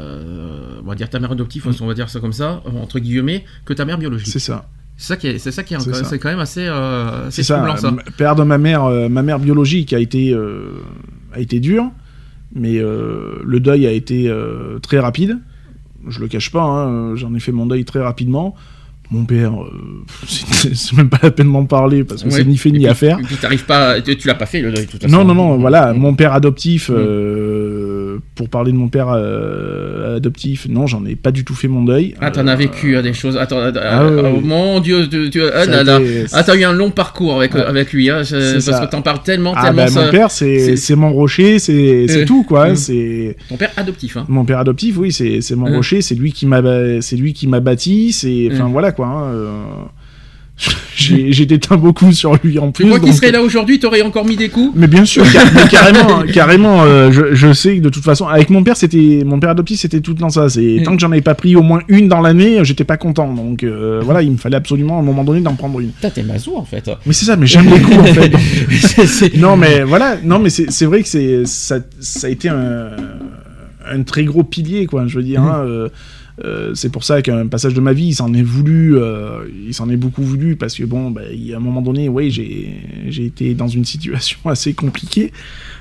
on 0.84 0.88
va 0.88 0.96
dire 0.96 1.10
ta 1.10 1.20
mère 1.20 1.32
adoptive, 1.34 1.68
on 1.82 1.86
va 1.88 1.94
dire 1.94 2.10
ça 2.10 2.20
comme 2.20 2.34
ça, 2.34 2.64
entre 2.82 3.00
guillemets, 3.00 3.44
que 3.66 3.74
ta 3.74 3.86
mère 3.86 3.98
biologique. 3.98 4.28
C'est 4.30 4.40
ça. 4.40 4.68
C'est 5.00 5.08
ça 5.10 5.16
qui 5.18 5.28
est, 5.28 5.38
c'est 5.38 5.52
ça 5.52 5.64
qui 5.64 5.76
est, 5.76 5.78
C'est 5.80 6.18
quand 6.20 6.30
même 6.30 6.40
assez, 6.40 6.66
euh, 6.66 7.28
assez 7.28 7.44
C'est 7.44 7.44
ça. 7.44 7.56
troublant 7.58 7.78
ça. 7.78 7.94
Perdre 8.18 8.44
ma 8.46 8.58
mère, 8.58 8.86
euh, 8.86 9.10
ma 9.10 9.22
mère 9.22 9.38
biologique 9.40 9.94
a 9.94 10.00
été 10.00 10.32
euh, 10.34 10.72
a 11.34 11.40
été 11.40 11.60
dur, 11.60 11.86
mais 12.56 12.78
euh, 12.80 13.36
le 13.46 13.60
deuil 13.60 13.86
a 13.86 13.92
été 13.92 14.32
très 14.82 15.00
rapide. 15.00 15.38
Je 16.08 16.20
le 16.20 16.28
cache 16.28 16.52
pas, 16.52 16.64
hein, 16.64 17.16
j'en 17.16 17.34
ai 17.36 17.40
fait 17.40 17.52
mon 17.52 17.66
deuil 17.68 17.86
très 17.86 18.02
rapidement. 18.02 18.56
Mon 19.12 19.24
père, 19.24 19.54
c'est 20.28 20.76
c'est 20.76 20.96
même 20.98 21.10
pas 21.10 21.20
la 21.22 21.32
peine 21.32 21.52
d'en 21.54 21.66
parler 21.66 22.04
parce 22.04 22.24
que 22.24 22.28
Ouais. 22.30 22.34
c'est 22.34 22.44
ni 22.46 22.58
fait 22.58 22.70
Et 22.70 22.74
ni 22.74 22.80
puis- 22.80 22.88
à 22.88 22.94
faire. 22.96 23.20
Et 23.20 23.24
puis 23.24 23.38
t'arrives 23.38 23.66
pas, 23.66 24.02
tu, 24.02 24.18
tu 24.18 24.28
l'as 24.28 24.36
pas 24.36 24.46
fait 24.48 24.62
le 24.62 24.72
deuil 24.72 24.86
de 24.86 24.92
toute 24.92 25.02
façon. 25.04 25.16
Non, 25.16 25.24
non, 25.24 25.34
non, 25.36 25.58
voilà, 25.58 25.94
mon 25.94 26.14
père 26.16 26.34
adoptif. 26.34 26.90
Pour 28.36 28.50
parler 28.50 28.72
de 28.72 28.78
mon 28.78 28.88
père 28.90 29.08
euh, 29.10 30.18
adoptif, 30.18 30.68
non, 30.70 30.88
j'en 30.88 31.06
ai 31.06 31.16
pas 31.16 31.32
du 31.32 31.44
tout 31.46 31.54
fait 31.56 31.68
mon 31.68 31.84
deuil. 31.84 32.16
Ah, 32.22 32.32
t'en 32.32 32.48
as 32.48 32.56
vécu 32.56 32.96
euh, 32.96 33.02
des 33.02 33.14
choses. 33.14 33.38
Attends, 33.38 33.60
euh, 33.60 33.72
ah, 33.76 34.04
euh, 34.04 34.32
oh, 34.36 34.42
mon 34.42 34.80
Dieu, 34.80 35.08
tu, 35.08 35.30
tu- 35.30 35.42
ah, 35.44 35.64
été- 35.66 36.26
t'as 36.46 36.56
eu 36.56 36.64
un 36.64 36.74
long 36.74 36.92
parcours 36.92 37.36
avec, 37.38 37.54
Ouais. 37.54 37.62
avec 37.62 37.94
lui, 37.94 38.10
hein, 38.10 38.24
parce 38.30 38.60
ça. 38.60 38.86
que 38.86 38.92
t'en 38.92 39.02
parles 39.02 39.22
tellement, 39.24 39.54
Ah, 39.56 39.66
tellement. 39.68 39.84
bah, 39.84 39.88
ça- 39.88 40.06
mon 40.06 40.12
père, 40.12 40.32
c'est 40.32 40.96
mon 40.96 41.12
rocher, 41.12 41.60
c'est 41.60 42.26
tout, 42.26 42.44
quoi. 42.44 42.72
mm. 42.72 42.76
C'est 42.76 43.36
Ton 43.50 43.58
père 43.58 43.72
adoptif, 43.78 44.18
hein. 44.18 44.26
mon 44.30 44.46
père 44.46 44.60
adoptif, 44.60 44.98
oui, 44.98 45.12
c'est 45.12 45.56
mon 45.56 45.68
rocher, 45.68 46.02
c'est 46.02 46.16
lui 46.16 46.32
qui 46.32 46.46
m'a 46.46 46.62
ba- 46.62 47.02
c'est 47.02 47.16
lui 47.16 47.34
qui 47.34 47.48
m'a 47.48 47.60
bâti, 47.60 48.12
c'est 48.12 48.50
enfin 48.52 48.68
voilà 48.70 48.92
quoi. 48.92 49.08
hein, 49.08 49.90
J'ai 50.98 51.46
déteint 51.46 51.78
beaucoup 51.78 52.12
sur 52.12 52.36
lui 52.44 52.58
en 52.58 52.72
Tu 52.72 52.82
plus. 52.82 52.86
crois 52.88 53.00
qu'il 53.00 53.14
serait 53.14 53.32
là 53.32 53.42
aujourd'hui, 53.44 53.80
t'aurais 53.80 54.02
encore 54.02 54.26
mis 54.26 54.36
des 54.36 54.50
coups? 54.50 54.72
Mais 54.76 54.88
bien 54.88 55.06
sûr, 55.06 55.24
car- 55.32 55.46
mais 55.54 55.68
carrément, 55.70 56.24
carrément. 56.34 56.84
euh, 56.84 57.12
je, 57.12 57.36
je 57.36 57.54
sais 57.54 57.78
que 57.78 57.82
de 57.82 57.90
toute 57.90 58.04
façon, 58.04 58.26
avec 58.28 58.50
mon 58.50 58.64
père, 58.64 58.76
c'était 58.76 59.22
mon 59.24 59.40
père 59.40 59.52
adoptif, 59.52 59.80
c'était 59.80 60.02
tout 60.02 60.12
le 60.12 60.18
temps 60.18 60.30
ça. 60.30 60.50
C'est 60.50 60.78
Mm. 60.80 60.84
tant 60.84 60.96
que 60.96 61.00
j'en 61.02 61.12
avais 61.12 61.22
pas 61.22 61.36
pris 61.36 61.56
au 61.56 61.62
moins 61.62 61.82
une 61.88 62.08
dans 62.08 62.22
l'année, 62.22 62.60
j'étais 62.64 62.84
pas 62.84 62.98
content. 62.98 63.32
Donc 63.34 63.64
euh, 63.64 64.02
voilà, 64.04 64.24
il 64.24 64.32
me 64.32 64.38
fallait 64.38 64.56
absolument 64.58 64.98
à 64.98 65.02
un 65.02 65.04
moment 65.06 65.24
donné 65.24 65.42
d'en 65.42 65.54
prendre 65.54 65.80
une. 65.80 65.92
Putain, 65.92 66.10
t'es 66.10 66.24
mazou 66.24 66.56
en 66.58 66.66
fait. 66.66 66.90
Mais 67.06 67.14
c'est 67.14 67.26
ça, 67.26 67.36
mais 67.36 67.46
j'aime 67.46 67.70
les 67.70 67.80
coups 67.80 67.98
en 67.98 68.04
fait. 68.06 68.32
Non, 69.38 69.56
mais 69.56 69.84
voilà, 69.84 70.18
non, 70.24 70.40
mais 70.40 70.50
c'est 70.50 70.86
vrai 70.86 71.04
que 71.04 71.08
c'est 71.08 71.46
ça, 71.46 71.76
ça 72.00 72.28
a 72.28 72.30
été 72.32 72.50
un, 72.50 72.90
un 73.90 74.02
très 74.04 74.24
gros 74.26 74.44
pilier, 74.44 74.86
quoi. 74.88 75.06
Je 75.08 75.18
veux 75.18 75.24
dire, 75.24 75.42
hein, 75.44 75.62
euh, 75.66 75.90
euh, 76.44 76.76
c'est 76.76 76.90
pour 76.90 77.04
ça 77.04 77.22
qu'un 77.22 77.48
passage 77.48 77.74
de 77.74 77.82
ma 77.82 77.94
vie, 77.94 78.08
il 78.08 78.14
s'en 78.14 78.34
est 78.34 78.44
voulu, 78.44 78.96
euh, 78.96 79.48
il 79.66 79.74
s'en 79.74 79.90
est 79.90 79.98
beaucoup 79.98 80.22
voulu 80.22 80.56
parce 80.56 80.76
que 80.76 80.84
bon, 80.84 81.10
bah, 81.10 81.22
y 81.34 81.54
a 81.54 81.58
un 81.58 81.62
moment 81.62 81.82
donné, 81.82 82.10
oui, 82.10 82.30
j'ai 82.30 83.26
été 83.26 83.56
dans 83.56 83.68
une 83.68 83.86
situation 83.86 84.38
assez 84.46 84.74
compliquée 84.74 85.32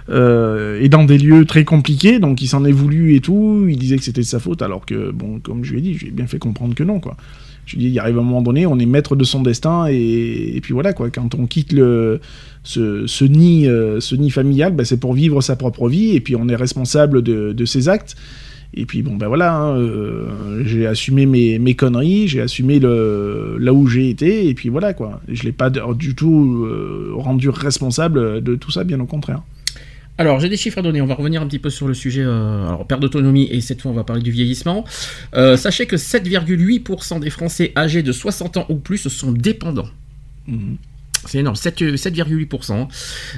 euh, 0.08 0.80
et 0.80 0.88
dans 0.88 1.04
des 1.04 1.18
lieux 1.18 1.44
très 1.44 1.64
compliqués, 1.64 2.18
donc 2.18 2.40
il 2.40 2.46
s'en 2.46 2.64
est 2.64 2.72
voulu 2.72 3.14
et 3.14 3.20
tout. 3.20 3.66
Il 3.68 3.78
disait 3.78 3.96
que 3.96 4.04
c'était 4.04 4.22
de 4.22 4.26
sa 4.26 4.40
faute, 4.40 4.62
alors 4.62 4.86
que 4.86 5.10
bon, 5.10 5.40
comme 5.40 5.62
je 5.62 5.72
lui 5.72 5.78
ai 5.80 5.82
dit, 5.82 5.94
je 5.94 6.00
lui 6.00 6.08
ai 6.08 6.12
bien 6.12 6.26
fait 6.26 6.38
comprendre 6.38 6.74
que 6.74 6.84
non, 6.84 7.00
quoi. 7.00 7.16
Je 7.66 7.76
lui 7.76 7.84
ai 7.84 7.88
dit, 7.88 7.94
il 7.94 7.98
arrive 7.98 8.18
un 8.18 8.22
moment 8.22 8.42
donné, 8.42 8.64
on 8.64 8.78
est 8.78 8.86
maître 8.86 9.16
de 9.16 9.24
son 9.24 9.42
destin 9.42 9.86
et, 9.88 10.58
puis 10.62 10.72
voilà, 10.72 10.94
quoi. 10.94 11.10
Quand 11.10 11.34
on 11.34 11.46
quitte 11.46 11.74
ce, 12.62 13.24
nid, 13.24 14.30
familial, 14.30 14.72
bah, 14.72 14.86
c'est 14.86 15.00
pour 15.00 15.12
vivre 15.12 15.42
sa 15.42 15.56
propre 15.56 15.88
vie, 15.88 16.16
et 16.16 16.20
puis 16.20 16.34
on 16.34 16.48
est 16.48 16.56
responsable 16.56 17.22
de 17.22 17.64
ses 17.66 17.90
actes. 17.90 18.16
Et 18.74 18.84
puis 18.84 19.02
bon, 19.02 19.16
ben 19.16 19.28
voilà, 19.28 19.54
hein, 19.54 19.76
euh, 19.76 20.62
j'ai 20.64 20.86
assumé 20.86 21.26
mes, 21.26 21.58
mes 21.58 21.74
conneries, 21.74 22.28
j'ai 22.28 22.40
assumé 22.40 22.78
le, 22.78 23.56
là 23.58 23.72
où 23.72 23.86
j'ai 23.86 24.10
été, 24.10 24.48
et 24.48 24.54
puis 24.54 24.68
voilà 24.68 24.92
quoi. 24.92 25.20
Je 25.28 25.44
l'ai 25.44 25.52
pas 25.52 25.70
du 25.70 26.14
tout 26.14 26.64
euh, 26.64 27.12
rendu 27.14 27.48
responsable 27.48 28.42
de 28.42 28.54
tout 28.54 28.70
ça, 28.70 28.84
bien 28.84 29.00
au 29.00 29.06
contraire. 29.06 29.42
Alors, 30.18 30.40
j'ai 30.40 30.48
des 30.48 30.56
chiffres 30.56 30.78
à 30.78 30.82
donner. 30.82 31.02
On 31.02 31.06
va 31.06 31.14
revenir 31.14 31.42
un 31.42 31.46
petit 31.46 31.58
peu 31.58 31.68
sur 31.68 31.86
le 31.86 31.94
sujet. 31.94 32.22
euh, 32.22 32.66
alors, 32.66 32.86
perte 32.86 33.02
d'autonomie, 33.02 33.48
et 33.50 33.60
cette 33.60 33.82
fois, 33.82 33.90
on 33.90 33.94
va 33.94 34.04
parler 34.04 34.22
du 34.22 34.30
vieillissement. 34.30 34.84
Euh, 35.34 35.56
sachez 35.56 35.86
que 35.86 35.96
7,8% 35.96 37.20
des 37.20 37.30
Français 37.30 37.72
âgés 37.76 38.02
de 38.02 38.12
60 38.12 38.56
ans 38.56 38.66
ou 38.70 38.76
plus 38.76 39.08
sont 39.08 39.32
dépendants. 39.32 39.88
C'est 41.28 41.38
énorme, 41.38 41.56
7, 41.56 41.82
euh, 41.82 41.96
7,8%. 41.96 42.88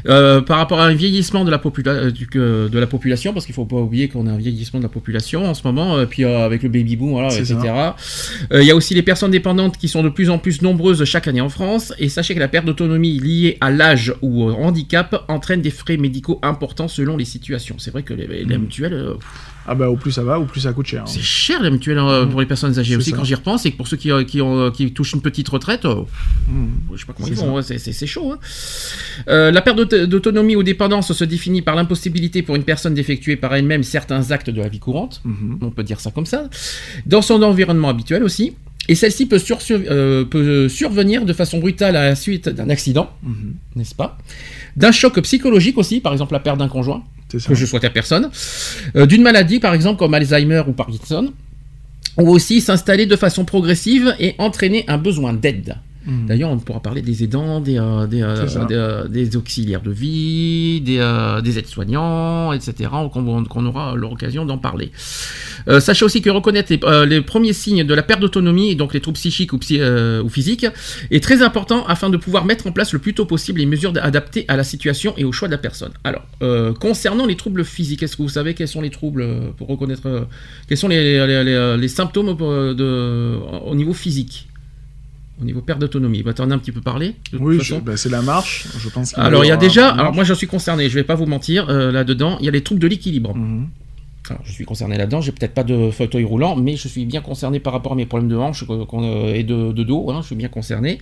Euh, 0.07 0.41
par 0.41 0.59
rapport 0.59 0.81
à 0.81 0.87
un 0.87 0.95
vieillissement 0.95 1.45
de 1.45 1.51
la, 1.51 1.59
popula- 1.59 1.89
euh, 2.07 2.11
du- 2.11 2.27
de 2.27 2.79
la 2.79 2.87
population, 2.87 3.33
parce 3.33 3.45
qu'il 3.47 3.53
ne 3.53 3.57
faut 3.57 3.65
pas 3.65 3.77
oublier 3.77 4.09
qu'on 4.09 4.27
a 4.27 4.31
un 4.33 4.37
vieillissement 4.39 4.81
de 4.81 4.85
la 4.85 4.89
population 4.89 5.45
en 5.47 5.55
ce 5.55 5.63
moment, 5.65 5.97
euh, 5.97 6.07
puis 6.07 6.25
avec 6.25 6.63
le 6.63 6.69
baby 6.69 6.97
boom, 6.97 7.11
voilà, 7.11 7.29
etc. 7.41 7.55
Il 8.55 8.63
y 8.63 8.71
a 8.71 8.77
aussi 8.77 8.95
les 8.95 9.03
personnes 9.03 9.31
dépendantes 9.31 9.77
qui 9.77 9.89
sont 9.89 10.03
de 10.03 10.09
plus 10.09 10.31
en 10.31 10.39
plus 10.39 10.63
nombreuses 10.63 11.05
chaque 11.05 11.29
année 11.29 11.41
en 11.41 11.49
France. 11.49 11.93
Et 11.99 12.09
sachez 12.09 12.35
que 12.35 12.41
la 12.41 12.49
perte 12.49 12.67
d'autonomie 12.67 13.19
liée 13.19 13.57
à 13.61 13.71
l'âge 13.71 14.15
ou 14.23 14.45
au 14.45 14.53
handicap 14.53 15.25
entraîne 15.29 15.63
des 15.63 15.71
frais 15.71 15.97
médicaux 15.97 16.39
importants 16.43 16.89
selon 16.89 17.17
les 17.17 17.25
situations. 17.25 17.77
C'est 17.79 17.91
vrai 17.91 18.03
que 18.03 18.15
les, 18.15 18.27
les 18.45 18.59
mutuelles, 18.59 18.93
euh, 18.95 19.15
Ah 19.71 19.75
bah, 19.75 19.91
au 19.91 19.97
plus 19.97 20.13
ça 20.13 20.23
va, 20.25 20.41
au 20.41 20.45
plus 20.47 20.63
ça 20.63 20.73
coûte 20.73 20.87
cher. 20.87 21.03
hein. 21.03 21.07
c'est 21.07 21.21
cher 21.21 21.61
mutuelles 21.71 21.99
euh, 21.99 22.25
pour 22.27 22.41
les 22.41 22.47
personnes 22.47 22.79
âgées 22.79 22.97
aussi 22.97 23.11
ça. 23.11 23.17
quand 23.17 23.25
j'y 23.25 23.35
repense. 23.35 23.67
Et 23.67 23.73
que 23.73 23.77
pour 23.77 23.87
ceux 23.87 23.99
qui, 23.99 24.11
euh, 24.11 24.25
qui, 24.25 24.41
ont, 24.41 24.71
qui 24.71 24.93
touchent 24.93 25.13
une 25.13 25.21
petite 25.21 25.49
retraite, 25.49 25.85
euh, 25.85 26.03
Mm. 26.49 26.69
je 26.95 27.01
sais 27.01 27.07
pas 27.07 27.13
comment 27.13 27.27
C'est 27.29 27.35
ils 27.35 27.37
font, 27.39 27.55
ouais, 27.55 27.63
c'est- 27.63 28.07
chaud. 28.07 28.33
hein. 28.33 28.39
Euh, 29.29 29.51
la 29.51 29.61
perte 29.61 29.77
d'aut- 29.77 30.07
d'autonomie 30.07 30.57
ou 30.57 30.63
dépendance 30.63 31.13
se 31.13 31.25
définit 31.25 31.61
par 31.63 31.75
l'impossibilité 31.77 32.43
pour 32.43 32.57
une 32.57 32.63
personne 32.65 32.95
d'effectuer 32.95 33.37
par 33.37 33.55
elle-même 33.55 33.83
certains 33.83 34.31
actes 34.31 34.49
de 34.51 34.61
la 34.63 34.69
vie 34.69 34.79
courante. 34.79 35.21
Mhm. 35.25 35.59
On 35.61 35.71
peut 35.71 35.83
dire 35.83 36.01
ça 36.01 36.11
comme 36.11 36.27
ça. 36.27 36.49
Dans 37.07 37.21
son 37.23 37.43
environnement 37.43 37.91
habituel 37.91 38.23
aussi. 38.23 38.57
Et 38.91 38.95
celle-ci 38.95 39.27
peut, 39.27 39.39
sur- 39.39 39.59
euh, 39.71 40.25
peut 40.25 40.67
survenir 40.71 41.27
de 41.27 41.35
façon 41.35 41.59
brutale 41.59 41.95
à 41.95 42.05
la 42.09 42.15
suite 42.17 42.49
d'un 42.49 42.71
accident, 42.71 43.11
Mhm. 43.23 43.55
n'est-ce 43.77 43.95
pas? 43.95 44.17
D'un 44.77 44.93
choc 44.93 45.21
psychologique 45.21 45.77
aussi, 45.77 46.01
par 46.01 46.13
exemple 46.15 46.33
la 46.33 46.41
perte 46.41 46.57
d'un 46.59 46.69
conjoint. 46.69 47.03
Que 47.29 47.55
je 47.55 47.67
souhaite 47.67 47.85
à 47.85 47.91
personne. 47.91 48.31
Euh, 48.97 49.07
D'une 49.07 49.23
maladie, 49.23 49.61
par 49.61 49.75
exemple, 49.75 49.99
comme 49.99 50.15
Alzheimer 50.15 50.63
ou 50.67 50.73
Parkinson. 50.73 51.33
Ou 52.17 52.31
aussi 52.31 52.61
s'installer 52.61 53.07
de 53.07 53.17
façon 53.17 53.45
progressive 53.45 54.15
et 54.19 54.35
entraîner 54.39 54.85
un 54.89 54.99
besoin 54.99 55.33
d'aide. 55.33 55.77
Mhm. 56.09 56.27
D'ailleurs, 56.27 56.51
on 56.51 56.59
pourra 56.59 56.81
parler 56.81 57.03
des 57.03 57.23
aidants, 57.23 57.61
des, 57.61 57.79
euh, 57.79 58.07
des, 58.07 58.23
euh, 58.23 58.35
des, 58.67 58.75
euh, 58.75 59.09
des 59.09 59.37
auxiliaires 59.37 59.83
de 59.83 59.91
vie, 59.91 60.81
des, 60.81 60.99
des 61.45 61.59
aides-soignants, 61.59 62.53
etc. 62.53 62.91
qu'on 63.13 63.67
aura 63.67 63.95
l'occasion 63.95 64.45
d'en 64.47 64.59
parler. 64.59 64.91
Sachez 65.81 66.05
aussi 66.05 66.23
que 66.23 66.31
reconnaître 66.31 66.73
les, 66.73 66.81
les 67.07 67.21
premiers 67.21 67.53
signes 67.53 67.85
de 67.85 67.93
la 67.95 68.03
perte 68.03 68.21
d'autonomie, 68.21 68.75
donc 68.75 68.95
les 68.95 69.01
troubles 69.01 69.17
psychiques 69.19 69.53
ou, 69.53 69.59
psy- 69.59 69.81
ou 69.83 70.29
physiques, 70.31 70.67
est 71.11 71.23
très 71.23 71.43
important 71.43 71.85
afin 71.87 72.09
de 72.09 72.17
pouvoir 72.17 72.45
mettre 72.47 72.67
en 72.67 72.73
place 72.73 72.93
le 72.95 72.99
plus 73.01 73.13
tôt 73.13 73.27
possible 73.27 73.61
les 73.61 73.67
mesures 73.67 73.93
adaptées 74.01 74.47
à 74.49 74.57
la 74.57 74.65
situation 74.65 75.13
et 75.19 75.25
au 75.25 75.33
choix 75.33 75.47
de 75.49 75.53
la 75.53 75.59
personne. 75.59 75.93
Alors, 76.05 76.23
concernant 76.81 77.27
les 77.27 77.37
troubles 77.37 77.65
physiques, 77.65 78.03
est-ce 78.03 78.17
que 78.17 78.23
vous 78.23 78.29
savez 78.31 78.55
quels 78.55 78.69
sont 78.69 78.81
les 78.81 78.91
troubles 78.91 79.27
pour 79.59 79.69
reconnaître 79.69 80.27
quels 80.69 80.79
sont 80.79 80.89
les, 80.89 81.27
les- 81.27 81.45
les- 81.45 81.77
les 81.77 81.89
symptômes 81.89 82.35
de, 82.37 83.37
au 83.67 83.75
niveau 83.75 83.93
physique? 83.93 84.48
Au 85.41 85.45
niveau 85.45 85.61
perte 85.61 85.79
d'autonomie, 85.81 86.23
bah, 86.23 86.35
t'en 86.35 86.51
as 86.51 86.55
un 86.55 86.59
petit 86.59 86.73
peu 86.73 86.81
parlé. 86.81 87.15
de 87.33 87.39
Oui, 87.39 87.59
bah, 87.85 87.97
c'est 87.97 88.09
la 88.09 88.23
marche, 88.23 88.67
je 88.79 88.89
pense. 88.89 89.17
Alors 89.17 89.45
il 89.45 89.49
y 89.49 89.53
a 89.53 89.57
déjà, 89.57 89.91
alors 89.91 90.13
moi 90.15 90.25
je 90.25 90.35
suis 90.35 90.47
concerné, 90.47 90.89
je 90.89 90.95
vais 90.95 91.05
pas 91.05 91.15
vous 91.15 91.27
mentir, 91.27 91.69
euh, 91.69 91.93
là-dedans, 91.93 92.39
il 92.41 92.47
y 92.47 92.49
a 92.49 92.53
les 92.53 92.63
troubles 92.63 92.81
de 92.81 92.89
l'équilibre. 92.89 93.35
Mhm. 93.37 93.69
Alors, 94.31 94.43
je 94.45 94.53
suis 94.53 94.67
concerné 94.67 94.99
là-dedans, 94.99 95.23
j'ai 95.23 95.33
peut-être 95.33 95.55
pas 95.55 95.65
de 95.65 95.91
fauteuil 95.91 96.25
roulant, 96.25 96.55
mais 96.55 96.77
je 96.77 96.87
suis 96.87 97.07
bien 97.07 97.23
concerné 97.23 97.61
par 97.61 97.73
rapport 97.73 97.93
à 97.93 97.95
mes 97.95 98.05
problèmes 98.05 98.29
de 98.29 98.37
hanche 98.37 98.63
euh, 98.69 99.33
et 99.35 99.43
de, 99.43 99.73
de 99.73 99.83
dos, 99.85 100.11
hein, 100.11 100.19
je 100.21 100.27
suis 100.27 100.37
bien 100.37 100.49
concerné. 100.49 100.99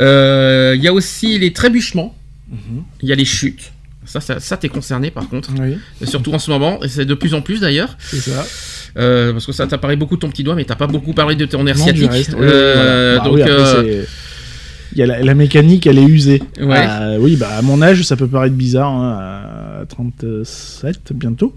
Euh, 0.00 0.74
Il 0.76 0.82
y 0.82 0.88
a 0.88 0.92
aussi 0.92 1.38
les 1.38 1.52
trébuchements, 1.52 2.14
Mhm. 2.50 2.82
il 3.02 3.08
y 3.08 3.12
a 3.12 3.14
les 3.14 3.24
chutes. 3.24 3.72
Ça, 4.04 4.20
ça, 4.20 4.40
ça 4.40 4.56
t'es 4.56 4.68
concerné 4.68 5.10
par 5.12 5.28
contre, 5.28 5.50
Oui, 5.60 5.78
Et 6.00 6.06
surtout 6.06 6.32
en 6.32 6.40
ce 6.40 6.50
moment, 6.50 6.82
et 6.82 6.88
c'est 6.88 7.04
de 7.04 7.14
plus 7.14 7.34
en 7.34 7.42
plus 7.42 7.60
d'ailleurs, 7.60 7.96
c'est 8.00 8.18
ça. 8.20 8.44
Euh, 8.98 9.32
parce 9.32 9.46
que 9.46 9.52
ça 9.52 9.66
t'apparaît 9.66 9.96
beaucoup 9.96 10.16
ton 10.16 10.28
petit 10.28 10.42
doigt, 10.44 10.54
mais 10.54 10.64
t'as 10.64 10.74
pas 10.76 10.86
beaucoup 10.86 11.12
parlé 11.12 11.34
de 11.36 11.44
ton 11.46 11.64
nerf 11.64 11.78
Non, 11.78 11.84
du 11.86 11.90
sciatique. 12.00 12.10
reste, 12.10 12.34
oui, 12.38 12.46
Euh, 12.46 12.74
voilà. 12.74 13.18
Bah 13.18 13.24
donc, 13.24 13.34
oui, 13.34 13.42
après, 13.42 13.88
euh, 13.88 14.04
Il 14.94 14.98
y 14.98 15.02
a 15.02 15.06
la, 15.06 15.20
la 15.22 15.34
mécanique, 15.34 15.86
elle 15.86 15.98
est 15.98 16.04
usée. 16.04 16.42
Ouais. 16.60 16.76
Ah, 16.86 17.12
oui, 17.18 17.36
bah, 17.36 17.48
à 17.56 17.62
mon 17.62 17.80
âge, 17.80 18.02
ça 18.02 18.14
peut 18.16 18.26
paraître 18.26 18.54
bizarre, 18.54 18.90
hein, 18.92 19.80
à 19.80 19.86
37 19.86 21.12
bientôt. 21.14 21.54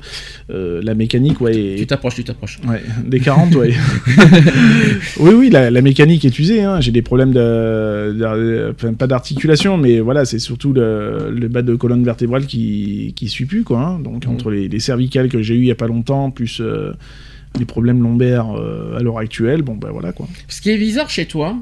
Euh, 0.49 0.80
la 0.82 0.94
mécanique, 0.94 1.41
ouais, 1.41 1.53
est- 1.53 1.76
tu 1.80 1.86
t'approches, 1.86 2.16
tu 2.16 2.24
t'approches. 2.24 2.60
Ouais, 2.66 2.82
des 3.06 3.20
40, 3.20 3.53
ouais. 3.56 3.74
oui, 5.20 5.34
oui, 5.34 5.49
la, 5.49 5.70
la 5.72 5.82
mécanique 5.82 6.26
est 6.26 6.38
usée. 6.40 6.64
Hein. 6.64 6.80
J'ai 6.82 6.91
des 6.91 7.02
problèmes 7.02 7.34
de, 7.34 8.14
de- 8.18 8.74
enfin, 8.76 8.94
pas 8.94 9.07
d'articulation, 9.07 9.78
mais 9.78 9.99
voilà, 9.99 10.26
c'est 10.26 10.40
surtout 10.40 10.74
le, 10.74 11.30
le 11.30 11.48
bas 11.48 11.62
de 11.62 11.76
colonne 11.76 12.03
vertébrale 12.03 12.45
qui 12.45 13.14
qui 13.16 13.28
suit 13.28 13.45
plus, 13.45 13.64
quoi. 13.64 13.80
hein. 13.82 13.99
Donc 13.99 14.26
Mhm. 14.26 14.34
entre 14.34 14.52
les, 14.52 14.68
les 14.68 14.80
cervicales 14.80 15.28
que 15.30 15.41
j'ai 15.41 15.56
eu 15.56 15.60
il 15.60 15.68
y 15.68 15.72
a 15.72 15.76
pas 15.76 15.88
longtemps, 15.88 16.32
plus 16.32 16.60
euh, 16.62 16.94
les 17.57 17.65
problèmes 17.65 18.02
lombaires 18.02 18.52
euh, 18.57 18.98
à 18.98 19.02
l'heure 19.02 19.18
actuelle, 19.19 19.61
bon 19.61 19.76
ben 19.76 19.90
voilà 19.91 20.11
quoi. 20.11 20.27
Ce 20.48 20.61
qui 20.61 20.69
est 20.69 20.77
bizarre 20.77 21.10
chez 21.10 21.26
toi, 21.26 21.56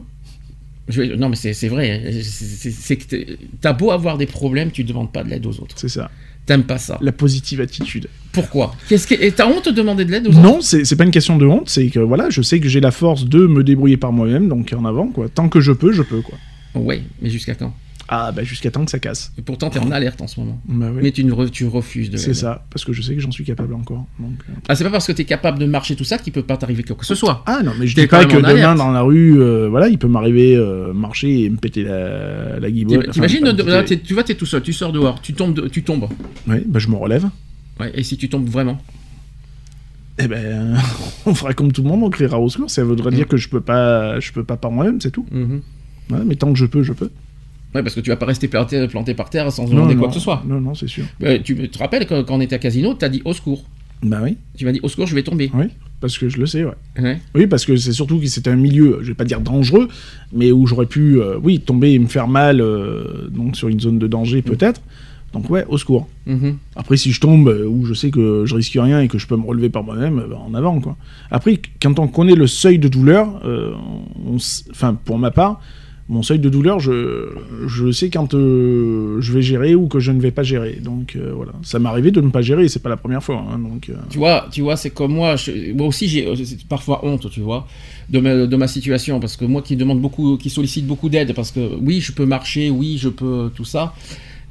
je 0.89 1.01
non 1.01 1.29
mais 1.29 1.35
c'est 1.35 1.67
vrai, 1.67 2.11
c'est- 2.23 2.95
que 2.97 3.37
t'as 3.61 3.73
beau 3.73 3.91
avoir 3.91 4.17
des 4.17 4.25
problèmes, 4.25 4.71
tu 4.71 4.83
demandes 4.83 5.11
pas 5.11 5.23
de 5.23 5.29
l'aide 5.29 5.45
aux 5.45 5.59
autres. 5.59 5.75
C'est 5.77 5.89
ça. 5.89 6.09
T'aimes 6.45 6.63
pas 6.63 6.77
ça. 6.77 6.97
La 7.01 7.13
positive 7.13 7.61
attitude. 7.61 8.09
Pourquoi? 8.33 8.75
Qu'est-ce 8.89 9.07
que 9.07 9.15
et 9.15 9.31
t'as 9.31 9.47
honte 9.47 9.69
de 9.69 9.71
demander 9.71 10.03
de 10.03 10.11
l'aide 10.11 10.27
aux 10.27 10.31
autres? 10.31 10.41
Non, 10.41 10.59
c'est 10.61 10.95
pas 10.97 11.05
une 11.05 11.11
question 11.11 11.37
de 11.37 11.45
honte, 11.45 11.69
c'est 11.69 11.87
que 11.87 11.99
voilà, 11.99 12.29
je 12.29 12.41
sais 12.41 12.59
que 12.59 12.67
j'ai 12.67 12.81
la 12.81 12.91
force 12.91 13.23
de 13.25 13.47
me 13.47 13.63
débrouiller 13.63 13.95
par 13.95 14.11
moi-même, 14.11 14.49
donc 14.49 14.73
en 14.77 14.83
avant 14.83 15.07
quoi. 15.07 15.29
Tant 15.29 15.47
que 15.47 15.61
je 15.61 15.71
peux, 15.71 15.93
je 15.93 16.01
peux 16.01 16.21
quoi. 16.21 16.37
Ouais, 16.75 17.01
mais 17.21 17.29
jusqu'à 17.29 17.55
quand? 17.55 17.73
Ah 18.09 18.31
bah 18.34 18.43
jusqu'à 18.43 18.69
temps 18.69 18.84
que 18.84 18.91
ça 18.91 18.99
casse. 18.99 19.31
Et 19.38 19.41
pourtant 19.41 19.69
t'es 19.69 19.80
en 19.80 19.89
alerte 19.89 20.21
en 20.21 20.27
ce 20.27 20.39
moment. 20.39 20.59
Bah 20.67 20.88
oui. 20.93 20.99
Mais 21.03 21.11
tu, 21.11 21.23
ne 21.23 21.31
re- 21.31 21.49
tu 21.49 21.65
refuses 21.67 22.09
de 22.09 22.17
C'est 22.17 22.34
ça, 22.34 22.65
parce 22.69 22.84
que 22.84 22.91
je 22.91 23.01
sais 23.01 23.15
que 23.15 23.21
j'en 23.21 23.31
suis 23.31 23.45
capable 23.45 23.73
encore. 23.73 24.05
Donc, 24.19 24.34
euh. 24.49 24.53
Ah 24.67 24.75
c'est 24.75 24.84
pas 24.84 24.89
parce 24.89 25.07
que 25.07 25.13
t'es 25.13 25.23
capable 25.23 25.57
de 25.57 25.65
marcher 25.65 25.95
tout 25.95 26.03
ça 26.03 26.17
qu'il 26.17 26.34
peut 26.34 26.43
pas 26.43 26.57
t'arriver 26.57 26.84
quoi 26.84 26.95
que 26.97 27.05
ce 27.05 27.15
soit. 27.15 27.43
Ah 27.45 27.61
non, 27.63 27.71
mais 27.80 27.88
je 27.88 27.95
dis 27.95 28.05
pas 28.07 28.25
que 28.25 28.38
demain 28.38 28.75
dans 28.75 28.91
la 28.91 29.01
rue, 29.01 29.41
euh, 29.41 29.69
voilà, 29.69 29.88
il 29.88 29.97
peut 29.97 30.09
m'arriver 30.09 30.55
euh, 30.55 30.91
marcher 30.93 31.43
et 31.45 31.49
me 31.49 31.55
péter 31.57 31.84
la, 31.84 32.59
la 32.59 32.69
guibole. 32.71 33.05
T'im- 33.05 33.11
T'imagines, 33.11 33.47
Enfin, 33.47 33.84
péter- 33.84 34.01
tu 34.01 34.13
vois 34.13 34.23
t'es 34.23 34.35
tout 34.35 34.45
seul, 34.45 34.61
tu 34.61 34.73
sors 34.73 34.91
dehors, 34.91 35.21
tu 35.21 35.34
tombes, 35.34 35.53
de- 35.55 35.67
tu 35.69 35.84
tombes. 35.84 36.07
Ouais, 36.47 36.61
bah 36.67 36.80
je 36.80 36.89
me 36.89 36.95
relève. 36.95 37.30
Ouais, 37.80 37.91
et 37.95 38.03
si 38.03 38.17
tu 38.17 38.27
tombes 38.30 38.47
vraiment? 38.49 38.80
Eh 40.19 40.27
ben, 40.27 40.75
on 41.25 41.34
fera 41.34 41.53
comme 41.53 41.71
tout 41.71 41.81
le 41.84 41.89
monde, 41.89 42.03
on 42.03 42.09
criera 42.09 42.39
au 42.39 42.49
secours. 42.49 42.69
Ça 42.69 42.84
voudrait 42.84 43.11
Mm. 43.11 43.15
dire 43.15 43.27
que 43.27 43.38
je 43.38 43.49
peux 43.49 43.61
pas, 43.61 44.19
je 44.19 44.31
peux 44.31 44.43
pas 44.43 44.57
par 44.57 44.71
moi-même, 44.71 44.99
c'est 45.01 45.09
tout. 45.11 45.25
Ouais, 46.11 46.19
mais 46.25 46.35
tant 46.35 46.51
que 46.51 46.59
je 46.59 46.65
peux, 46.65 46.84
je 46.84 46.93
peux. 46.93 47.09
Ouais, 47.75 47.81
parce 47.83 47.95
que 47.95 47.99
tu 48.01 48.09
vas 48.09 48.15
pas 48.15 48.25
rester 48.25 48.47
planté, 48.47 48.87
planté 48.87 49.13
par 49.13 49.29
terre 49.29 49.51
sans 49.51 49.63
Non, 49.63 49.69
demander 49.71 49.95
quoi 49.95 50.03
non, 50.03 50.07
que 50.09 50.13
ce 50.15 50.19
soit. 50.19 50.43
Non, 50.47 50.61
non, 50.61 50.75
c'est 50.75 50.87
sûr. 50.87 51.05
Euh, 51.23 51.39
tu 51.43 51.55
te 51.69 51.77
rappelles 51.79 52.05
quand, 52.05 52.23
quand 52.23 52.35
on 52.35 52.41
était 52.41 52.55
à 52.55 52.59
Casino, 52.59 52.93
t'as 52.93 53.09
dit 53.09 53.21
au 53.25 53.33
secours. 53.33 53.63
Bah 54.03 54.19
oui, 54.21 54.37
Tu 54.57 54.65
m'as 54.65 54.71
dit 54.73 54.81
au 54.83 54.89
secours, 54.89 55.07
je 55.07 55.15
vais 55.15 55.23
tomber. 55.23 55.49
oui, 55.53 55.67
parce 56.01 56.17
que 56.17 56.27
je 56.27 56.37
le 56.37 56.45
sais, 56.45 56.65
ouais. 56.65 56.73
Ouais. 56.99 57.19
Oui, 57.35 57.47
parce 57.47 57.65
que 57.65 57.77
c'est 57.77 57.93
surtout 57.93 58.19
que 58.19 58.25
c'était 58.27 58.49
un 58.49 58.57
milieu, 58.57 58.99
je 59.01 59.07
vais 59.07 59.13
pas 59.13 59.23
dire 59.23 59.39
dangereux, 59.39 59.87
mais 60.33 60.51
où 60.51 60.67
j'aurais 60.67 60.85
pu, 60.87 61.21
euh, 61.21 61.37
oui, 61.41 61.61
tomber 61.61 61.91
et 61.93 61.99
me 61.99 62.07
faire 62.07 62.27
mal, 62.27 62.59
euh, 62.59 63.29
donc 63.29 63.55
sur 63.55 63.69
une 63.69 63.79
zone 63.79 63.99
de 63.99 64.07
danger 64.07 64.41
peut-être. 64.41 64.81
Donc 65.31 65.49
ouais, 65.49 65.65
au 65.67 65.77
secours. 65.79 66.07
Mhm. 66.27 66.57
Après, 66.75 66.95
si 66.97 67.11
je 67.11 67.19
tombe 67.19 67.47
où 67.67 67.85
je 67.85 67.93
sais 67.95 68.11
que 68.11 68.43
je 68.45 68.53
risque 68.53 68.73
rien 68.79 68.99
et 68.99 69.07
que 69.07 69.17
je 69.17 69.25
peux 69.25 69.35
me 69.37 69.45
relever 69.45 69.69
par 69.69 69.83
moi-même, 69.83 70.17
ben, 70.29 70.35
en 70.35 70.53
avant, 70.53 70.79
quoi. 70.79 70.95
Après, 71.31 71.59
quand 71.81 71.97
on 71.97 72.07
connaît 72.07 72.35
le 72.35 72.45
seuil 72.45 72.77
de 72.77 72.87
douleur, 72.87 73.41
enfin, 74.71 74.93
pour 75.05 75.17
ma 75.17 75.31
part, 75.31 75.59
mon 76.14 76.22
seuil 76.22 76.38
de 76.38 76.48
douleur, 76.48 76.80
je, 76.80 77.91
sais 77.91 78.10
quand 78.11 78.35
euh, 78.35 79.18
je 79.19 79.34
vais 79.34 79.41
gérer 79.41 79.73
ou 79.73 79.88
que 79.88 79.99
je 79.99 80.11
ne 80.11 80.22
vais 80.22 80.31
pas 80.31 80.44
gérer. 80.44 80.80
Donc 80.81 81.15
euh, 81.15 81.31
voilà, 81.35 81.53
ça 81.64 81.80
m'est 81.80 81.90
arrivé 81.90 82.11
de 82.11 82.22
ne 82.22 82.30
pas 82.30 82.44
gérer, 82.44 82.68
c'est 82.69 82.81
pas 82.81 82.90
la 82.90 82.98
première 82.98 83.23
fois. 83.23 83.44
hein, 83.52 83.57
donc 83.57 83.90
euh, 83.90 83.95
Tu 84.11 84.19
vois, 84.19 84.48
tu 84.52 84.61
vois, 84.61 84.77
c'est 84.77 84.91
comme 84.91 85.14
moi. 85.14 85.35
moi 85.76 85.88
aussi, 85.88 86.07
j'ai 86.07 86.27
parfois 86.69 87.03
honte, 87.03 87.30
tu 87.31 87.41
vois, 87.41 87.68
de 88.10 88.19
ma, 88.19 88.45
de 88.45 88.56
ma 88.56 88.68
situation, 88.68 89.19
parce 89.19 89.35
que 89.35 89.45
moi 89.45 89.64
qui 89.64 89.76
demande 89.76 89.99
beaucoup, 89.99 90.38
qui 90.38 90.52
sollicite 90.52 90.85
beaucoup 90.85 91.10
d'aide, 91.10 91.34
parce 91.34 91.52
que 91.52 91.60
oui, 91.81 91.99
je 91.99 92.11
peux 92.11 92.26
marcher, 92.26 92.69
oui, 92.69 92.98
je 92.99 93.10
peux 93.10 93.49
tout 93.56 93.65
ça. 93.65 93.94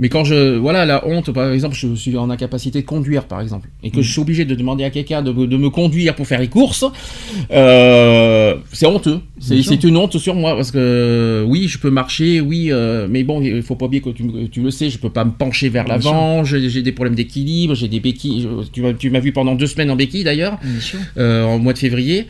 Mais 0.02 0.08
quand 0.08 0.24
je, 0.24 0.56
voilà, 0.56 0.84
la 0.84 1.06
honte, 1.06 1.30
par 1.30 1.52
exemple, 1.52 1.76
je 1.76 1.94
suis 1.94 2.16
en 2.16 2.28
incapacité 2.28 2.80
de 2.80 2.86
conduire, 2.86 3.24
par 3.26 3.40
exemple, 3.40 3.68
et 3.84 3.90
que 3.92 4.02
je 4.02 4.10
suis 4.10 4.20
obligé 4.20 4.44
de 4.44 4.56
demander 4.56 4.82
à 4.82 4.90
quelqu'un 4.90 5.22
de, 5.22 5.30
me- 5.32 5.46
de 5.46 5.56
me 5.56 5.70
conduire 5.70 6.16
pour 6.16 6.26
faire 6.26 6.40
les 6.40 6.48
courses, 6.48 6.84
euh, 7.56 8.56
c'est 8.72 8.86
honteux. 8.86 9.20
C'est 9.62 9.84
une 9.84 9.96
honte 9.96 10.18
sur 10.18 10.34
moi, 10.34 10.54
parce 10.56 10.70
que 10.70 11.44
oui, 11.46 11.68
je 11.68 11.78
peux 11.78 11.90
marcher, 11.90 12.40
oui, 12.40 12.68
euh, 12.72 13.06
mais 13.08 13.22
bon, 13.24 13.40
il 13.42 13.62
faut 13.62 13.76
pas 13.76 13.86
oublier 13.86 14.02
que 14.02 14.10
tu, 14.10 14.24
tu 14.50 14.60
le 14.62 14.70
sais, 14.70 14.90
je 14.90 14.98
peux 14.98 15.10
pas 15.10 15.24
me 15.24 15.30
pencher 15.32 15.68
vers 15.68 15.86
l'avant, 15.86 16.42
j'ai 16.44 16.82
des 16.82 16.92
problèmes 16.92 17.14
d'équilibre, 17.14 17.74
j'ai 17.74 17.88
des 17.88 18.00
béquilles. 18.00 18.42
je- 18.42 18.70
Tu, 18.72 18.82
m'as- 18.82 18.94
tu 18.94 19.10
m'as 19.10 19.20
vu 19.20 19.32
pendant 19.32 19.54
deux 19.54 19.66
semaines 19.66 19.90
en 19.90 19.96
béquille 19.96 20.24
d'ailleurs, 20.24 20.58
euh, 21.18 21.44
en 21.44 21.58
mois 21.58 21.72
de 21.74 21.78
février. 21.78 22.26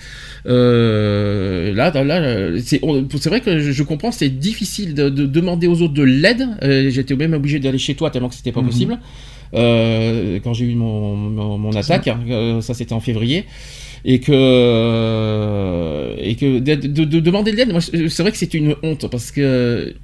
Euh, 0.47 1.73
là, 1.75 1.91
là, 2.03 2.59
c'est 2.65 2.81
vrai 3.29 3.41
que 3.41 3.59
je, 3.61 3.71
je 3.73 3.83
comprends, 3.83 4.11
c'est 4.13 4.29
difficile 4.29 4.95
de, 4.95 5.09
de 5.09 5.27
demander 5.27 5.67
aux 5.69 5.83
autres 5.83 5.95
de 5.95 6.03
l'aide. 6.03 6.47
Euh, 6.63 6.91
J'étais 6.91 7.15
même 7.17 7.33
obligé 7.35 7.59
d'aller 7.61 7.79
chez 7.79 7.95
toi 7.95 8.11
tellement 8.11 8.29
que 8.29 8.35
c'était 8.35 8.53
pas 8.53 8.61
Mhm. 8.61 8.67
possible. 8.67 8.99
Euh, 9.55 10.39
quand 10.43 10.55
j'ai 10.55 10.65
eu 10.65 10.75
mon, 10.75 11.15
mon, 11.15 11.59
mon 11.59 11.73
attaque, 11.77 12.09
hein, 12.09 12.19
euh, 12.31 12.61
ça 12.61 12.75
c'était 12.75 12.95
en 12.95 13.01
février. 13.01 13.45
Et 14.05 14.19
que, 14.19 16.17
et 16.19 16.35
que 16.35 16.59
de, 16.59 16.75
de- 16.75 17.05
de 17.05 17.21
demander 17.21 17.53
de 17.53 17.57
l'aide, 17.57 17.71
moi, 17.71 17.81
c'est 17.81 18.21
vrai 18.23 18.33
que 18.33 18.37
c'est 18.39 18.53
une 18.55 18.75
honte 18.83 19.09
parce 19.11 19.31
que 19.31 19.95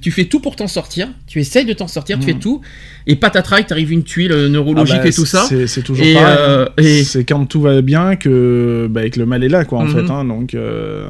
tu 0.00 0.10
fais 0.10 0.24
tout 0.26 0.40
pour 0.40 0.56
t'en 0.56 0.66
sortir, 0.68 1.08
tu 1.26 1.40
essayes 1.40 1.64
de 1.64 1.72
t'en 1.72 1.88
sortir, 1.88 2.18
tu 2.18 2.26
fais 2.26 2.34
tout, 2.34 2.60
et 3.06 3.16
patatras, 3.16 3.60
il 3.60 3.66
t'arrive 3.66 3.92
une 3.92 4.02
tuile 4.04 4.32
euh, 4.32 4.48
neurologique 4.48 4.96
Ah 4.98 5.02
bah, 5.02 5.08
et 5.08 5.12
tout 5.12 5.26
ça. 5.26 5.46
C'est 5.66 5.82
toujours 5.82 6.04
Et, 6.06 6.14
pareil. 6.14 6.36
euh, 6.38 6.66
et- 6.78 7.04
C'est 7.04 7.24
quand 7.24 7.44
tout 7.46 7.60
va 7.60 7.80
bien 7.82 8.16
que, 8.16 8.88
bah, 8.90 9.08
que 9.10 9.18
le 9.18 9.26
mal 9.26 9.44
est 9.44 9.48
là, 9.48 9.64
quoi, 9.64 9.78
en 9.80 9.84
Mhm. 9.86 9.92
fait. 10.06 10.10
hein. 10.12 10.24
donc, 10.24 10.54
euh, 10.54 11.08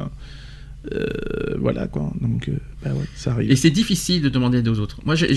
euh, 0.93 1.05
voilà, 1.59 1.87
quoi. 1.87 2.13
Donc, 2.21 2.47
euh, 2.47 2.53
bah 2.83 2.91
ouais, 2.93 3.05
ça 3.15 3.31
arrive. 3.31 3.51
Et 3.51 3.55
c'est 3.57 3.69
difficile 3.71 4.21
de 4.21 4.29
demander 4.29 4.59
aide 4.59 4.67
aux 4.69 4.79
autres. 4.79 4.99
Moi, 5.05 5.15
j'ai, 5.15 5.27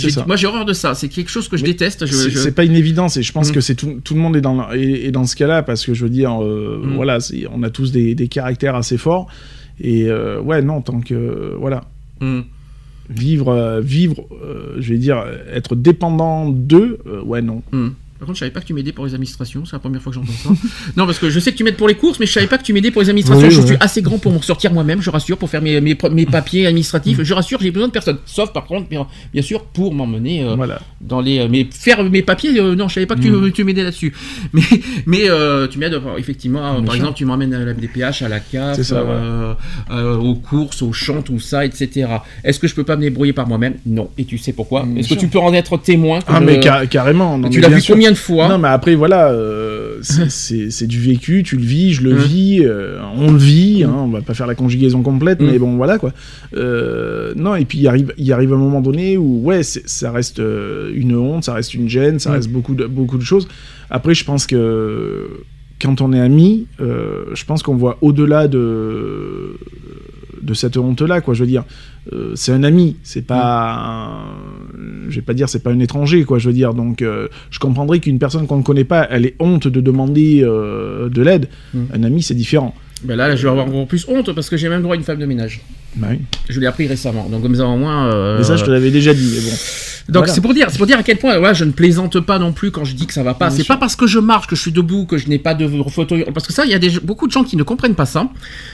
horreur 0.47 0.65
de 0.65 0.73
ça. 0.73 0.95
C'est 0.95 1.09
quelque 1.09 1.31
chose 1.31 1.49
que 1.49 1.57
je 1.57 1.63
Mais 1.65 1.71
déteste. 1.71 2.07
C'est 2.07 2.31
je- 2.31 2.51
pas 2.51 2.65
une 2.65 2.77
évidence 2.77 3.17
et 3.17 3.23
je 3.25 3.33
pense 3.33 3.49
Mhm. 3.49 3.55
que 3.55 3.61
c'est 3.61 3.75
tout, 3.75 4.01
tout 4.05 4.15
le 4.15 4.21
monde 4.21 4.37
est 4.37 4.41
dans, 4.41 4.71
est, 4.71 5.07
est 5.07 5.11
dans 5.11 5.25
ce 5.27 5.35
cas-là 5.35 5.63
parce 5.65 5.85
que 5.85 5.93
je 5.93 6.05
veux 6.05 6.11
dire, 6.11 6.41
euh, 6.43 6.81
voilà, 6.95 7.19
on 7.53 7.63
a 7.65 7.71
tous 7.71 7.91
des, 7.91 8.15
des 8.15 8.29
caractères 8.29 8.77
assez 8.77 8.97
forts 8.97 9.27
et 9.81 10.09
ouais, 10.13 10.63
non, 10.63 10.83
tant 10.83 11.01
que 11.01 11.55
voilà, 11.59 11.85
Hmm. 12.21 12.43
Vivre, 13.11 13.49
euh, 13.49 13.81
vivre, 13.81 14.27
euh, 14.43 14.77
je 14.79 14.93
vais 14.93 14.99
dire, 14.99 15.25
être 15.53 15.75
dépendant 15.75 16.49
d'eux, 16.49 16.99
euh, 17.07 17.23
ouais, 17.23 17.43
non. 17.43 17.63
Hmm. 17.73 17.91
Par 18.21 18.27
contre, 18.27 18.37
je 18.37 18.41
savais 18.41 18.51
pas 18.53 18.61
que 18.61 18.67
tu 18.67 18.75
m'aidais 18.75 18.93
pour 18.93 19.05
les 19.07 19.15
administrations. 19.15 19.65
C'est 19.65 19.73
la 19.73 19.79
première 19.81 20.01
fois 20.03 20.13
que 20.13 20.17
j'entends 20.21 20.33
ça. 20.33 20.51
non, 20.97 21.07
parce 21.07 21.19
que 21.19 21.31
je 21.31 21.41
sais 21.41 21.51
que 21.53 21.57
tu 21.57 21.65
m'aides 21.65 21.77
pour 21.77 21.89
les 21.89 21.95
courses, 21.95 22.21
mais 22.21 22.27
je 22.27 22.33
savais 22.33 22.47
pas 22.47 22.59
que 22.59 22.63
tu 22.63 22.73
m'aidais 22.73 22.91
pour 22.93 23.01
les 23.03 23.09
administrations. 23.09 23.49
Oui, 23.49 23.53
je 23.55 23.61
ouais. 23.61 23.67
suis 23.67 23.77
assez 23.81 24.03
grand 24.03 24.19
pour 24.19 24.31
m'en 24.33 24.43
sortir 24.43 24.73
moi-même, 24.73 25.01
je 25.03 25.11
rassure, 25.11 25.39
pour 25.39 25.49
faire 25.51 25.63
mes, 25.63 25.81
mes, 25.81 25.97
mes 26.13 26.27
papiers 26.39 26.67
administratifs. 26.67 27.23
Je 27.23 27.35
rassure, 27.35 27.59
j'ai 27.61 27.71
besoin 27.71 27.89
de 27.89 27.93
personne. 27.93 28.19
Sauf, 28.27 28.53
par 28.53 28.67
contre, 28.67 28.89
bien, 28.89 29.07
bien 29.33 29.43
sûr, 29.43 29.65
pour 29.65 29.95
m'emmener 29.95 30.45
euh, 30.45 30.55
Voilà. 30.55 30.81
dans 31.01 31.21
les. 31.21 31.39
euh, 31.41 31.49
mais 31.51 31.67
faire 31.73 32.05
mes 32.05 32.23
papiers, 32.23 32.61
euh, 32.61 32.75
non, 32.77 32.89
je 32.89 32.95
savais 32.95 33.07
pas 33.07 33.15
que 33.17 33.23
tu, 33.23 33.31
Mm. 33.31 33.53
tu 33.53 33.65
m'aidais 33.65 33.83
là-dessus. 33.85 34.13
Mais, 34.53 34.63
mais 35.07 35.31
euh, 35.31 35.67
tu 35.69 35.79
m'aides, 35.79 35.99
effectivement. 36.19 36.83
par 36.83 36.95
exemple, 36.95 37.15
tu 37.15 37.25
m'emmènes 37.25 37.55
à 37.55 37.61
la 37.65 37.73
MDPH, 37.75 38.23
à 38.23 38.29
la 38.29 38.41
CAF, 38.41 38.77
C'est 38.77 38.85
ça, 38.85 39.03
ouais. 39.05 40.03
aux 40.19 40.35
courses, 40.35 40.83
aux 40.83 40.93
chants, 40.93 41.23
tout 41.23 41.41
ça, 41.41 41.65
etc. 41.65 42.09
Est-ce 42.45 42.59
que 42.59 42.67
je 42.69 42.75
peux 42.75 42.85
pas 42.85 42.97
me 42.97 43.03
débrouiller 43.03 43.33
par 43.33 43.47
moi-même? 43.47 43.75
Non. 43.87 44.11
Et 44.19 44.25
tu 44.25 44.39
sais 44.39 44.53
pourquoi? 44.53 44.87
Est-ce 44.97 45.09
que 45.15 45.19
tu 45.19 45.29
peux 45.29 45.39
en 45.39 45.53
être 45.55 45.77
témoin 45.79 46.19
Ah 46.27 46.39
je- 46.41 46.45
mais 46.45 46.61
ca- 46.63 46.87
carrément. 46.87 47.39
non, 47.39 47.49
Tu 47.49 47.61
l'as 47.61 47.69
vu 47.69 47.81
sûr. 47.81 47.97
Combien 48.11 48.39
de 48.43 48.47
fois 48.47 48.49
Non 48.49 48.59
mais 48.59 48.69
après 48.69 48.95
voilà, 48.95 49.31
euh, 49.33 49.99
c'est- 50.03 50.87
du 50.87 51.01
vécu, 51.01 51.43
tu 51.43 51.57
le 51.57 51.63
vis, 51.65 51.93
je 51.95 52.03
le 52.03 52.15
Mm. 52.15 52.19
vis, 52.19 52.61
euh, 52.65 52.99
on 53.17 53.31
le 53.33 53.39
vit, 53.39 53.85
hein, 53.85 53.95
on 53.97 54.09
va 54.09 54.23
pas 54.23 54.35
faire 54.35 54.47
la 54.47 54.55
conjugaison 54.55 55.03
complète, 55.03 55.41
Mm. 55.41 55.47
mais 55.47 55.59
bon 55.59 55.77
voilà 55.77 55.99
quoi. 55.99 56.13
Euh, 56.57 57.33
non 57.37 57.55
et 57.55 57.65
puis 57.65 57.79
il 57.79 57.89
arrive, 57.89 58.13
il 58.19 58.33
arrive 58.33 58.53
un 58.53 58.57
moment 58.59 58.81
donné 58.81 59.17
où 59.17 59.43
ouais, 59.45 59.63
ça 59.63 60.11
reste 60.13 60.39
euh, 60.41 60.91
une 60.95 61.15
honte, 61.17 61.45
ça 61.45 61.55
reste 61.55 61.75
une 61.75 61.89
gêne, 61.89 62.19
ça 62.19 62.31
Mm. 62.31 62.35
reste 62.35 62.49
beaucoup 62.51 62.75
de 62.75 62.87
beaucoup 62.87 63.19
de 63.19 63.25
choses. 63.25 63.47
Après 63.91 64.15
je 64.15 64.25
pense 64.25 64.47
que 64.47 65.29
quand 65.83 66.01
on 66.03 66.13
est 66.13 66.21
amis, 66.21 66.67
euh, 66.81 67.25
je 67.35 67.45
pense 67.47 67.63
qu'on 67.63 67.75
voit 67.77 67.97
au-delà 68.03 68.49
de 68.49 69.57
de 70.43 70.55
cette 70.55 70.77
honte 70.77 71.03
là 71.03 71.21
quoi. 71.21 71.35
Je 71.35 71.41
veux 71.41 71.47
dire, 71.47 71.65
euh, 72.13 72.33
c'est 72.35 72.53
un 72.53 72.63
ami, 72.63 72.97
c'est 73.03 73.23
pas, 73.27 73.75
un- 73.75 75.09
je 75.09 75.17
vais 75.17 75.23
pas 75.23 75.35
dire 75.35 75.49
c'est 75.49 75.63
pas 75.63 75.71
un 75.71 75.79
étranger 75.81 76.25
quoi. 76.25 76.39
Je 76.39 76.49
veux 76.49 76.55
dire 76.55 76.75
donc 76.75 77.03
euh, 77.03 77.29
je 77.51 77.59
comprendrais 77.59 77.99
qu'une 78.01 78.19
personne 78.19 78.47
qu'on 78.47 78.59
ne 78.59 78.63
connaît 78.63 78.85
pas, 78.85 79.07
elle 79.11 79.27
ait 79.27 79.37
honte 79.39 79.69
de 79.69 79.81
demander 79.81 80.41
euh, 80.43 81.09
de 81.09 81.23
l'aide. 81.23 81.49
Mm. 81.75 81.79
Un 81.95 82.03
ami 82.05 82.23
c'est 82.23 82.35
différent. 82.35 82.75
Ben 83.03 83.17
là, 83.17 83.29
là, 83.29 83.37
je 83.37 83.43
vais 83.43 83.49
avoir 83.49 83.67
encore 83.67 83.87
plus 83.87 84.05
honte 84.09 84.33
parce 84.35 84.51
que 84.51 84.57
j'ai 84.59 84.69
même 84.69 84.83
droit 84.83 84.95
à 84.95 84.99
une 84.99 85.05
femme 85.05 85.19
de 85.19 85.25
ménage. 85.25 85.61
Bah 85.97 86.09
oui. 86.11 86.19
Je 86.51 86.61
l'ai 86.61 86.67
appris 86.67 86.87
récemment. 86.87 87.29
Donc 87.31 87.43
comme 87.43 87.55
ça 87.55 87.67
au 87.67 87.77
moins. 87.77 88.37
Mais 88.39 88.45
ça 88.45 88.57
je 88.57 88.65
te 88.65 88.71
l'avais 88.71 88.91
déjà 88.91 89.15
dit. 89.15 89.33
Mais 89.35 89.41
bon. 89.51 89.57
Donc 90.11 90.23
Voilà. 90.23 90.33
c'est 90.33 90.41
pour 90.41 90.53
dire, 90.55 90.69
c'est 90.71 90.79
pour 90.79 90.87
dire 90.87 90.99
à 90.99 91.03
quel 91.03 91.19
point, 91.19 91.39
ouais, 91.39 91.55
je 91.55 91.65
ne 91.65 91.71
plaisante 91.71 92.19
pas 92.21 92.39
non 92.39 92.53
plus 92.53 92.71
quand 92.71 92.85
je 92.85 92.95
dis 92.95 93.07
que 93.07 93.13
ça 93.13 93.23
va 93.23 93.35
pas. 93.35 93.51
C'est 93.51 93.67
pas 93.67 93.77
parce 93.77 93.97
que 93.97 94.07
je 94.07 94.19
marche, 94.19 94.47
que 94.49 94.57
je 94.57 94.61
suis 94.61 94.73
debout, 94.73 95.07
que 95.07 95.19
je 95.19 95.29
n'ai 95.29 95.39
pas 95.39 95.55
de 95.55 95.67
fauteuil. 95.89 96.25
Parce 96.35 96.47
que 96.47 96.53
ça, 96.53 96.65
il 96.65 96.71
y 96.71 96.75
a 96.75 96.79
des, 96.79 96.99
beaucoup 97.01 97.27
de 97.27 97.33
gens 97.33 97.45
qui 97.45 97.57
ne 97.57 97.63
comprennent 97.63 97.95
pas 97.95 98.07
ça. 98.07 98.29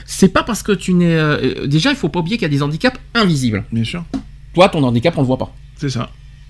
C'est 0.05 0.29
pas 0.29 0.43
parce 0.43 0.63
que 0.63 0.71
tu 0.71 0.93
n'es. 0.93 1.15
euh, 1.15 1.67
déjà, 1.67 1.91
il 1.91 1.95
faut 1.95 2.09
pas 2.09 2.19
oublier 2.19 2.37
qu'il 2.37 2.43
y 2.51 2.51
a 2.53 2.57
des 2.57 2.63
handicaps 2.63 2.99
invisibles. 3.13 3.63
Bien 3.71 3.83
sûr, 3.83 4.03
Toi, 4.53 4.69
ton 4.69 4.83
handicap, 4.83 5.13
on 5.17 5.21
le 5.21 5.27
voit 5.27 5.37
pas. 5.37 5.53
c'est 5.77 5.89
ça. 5.89 6.09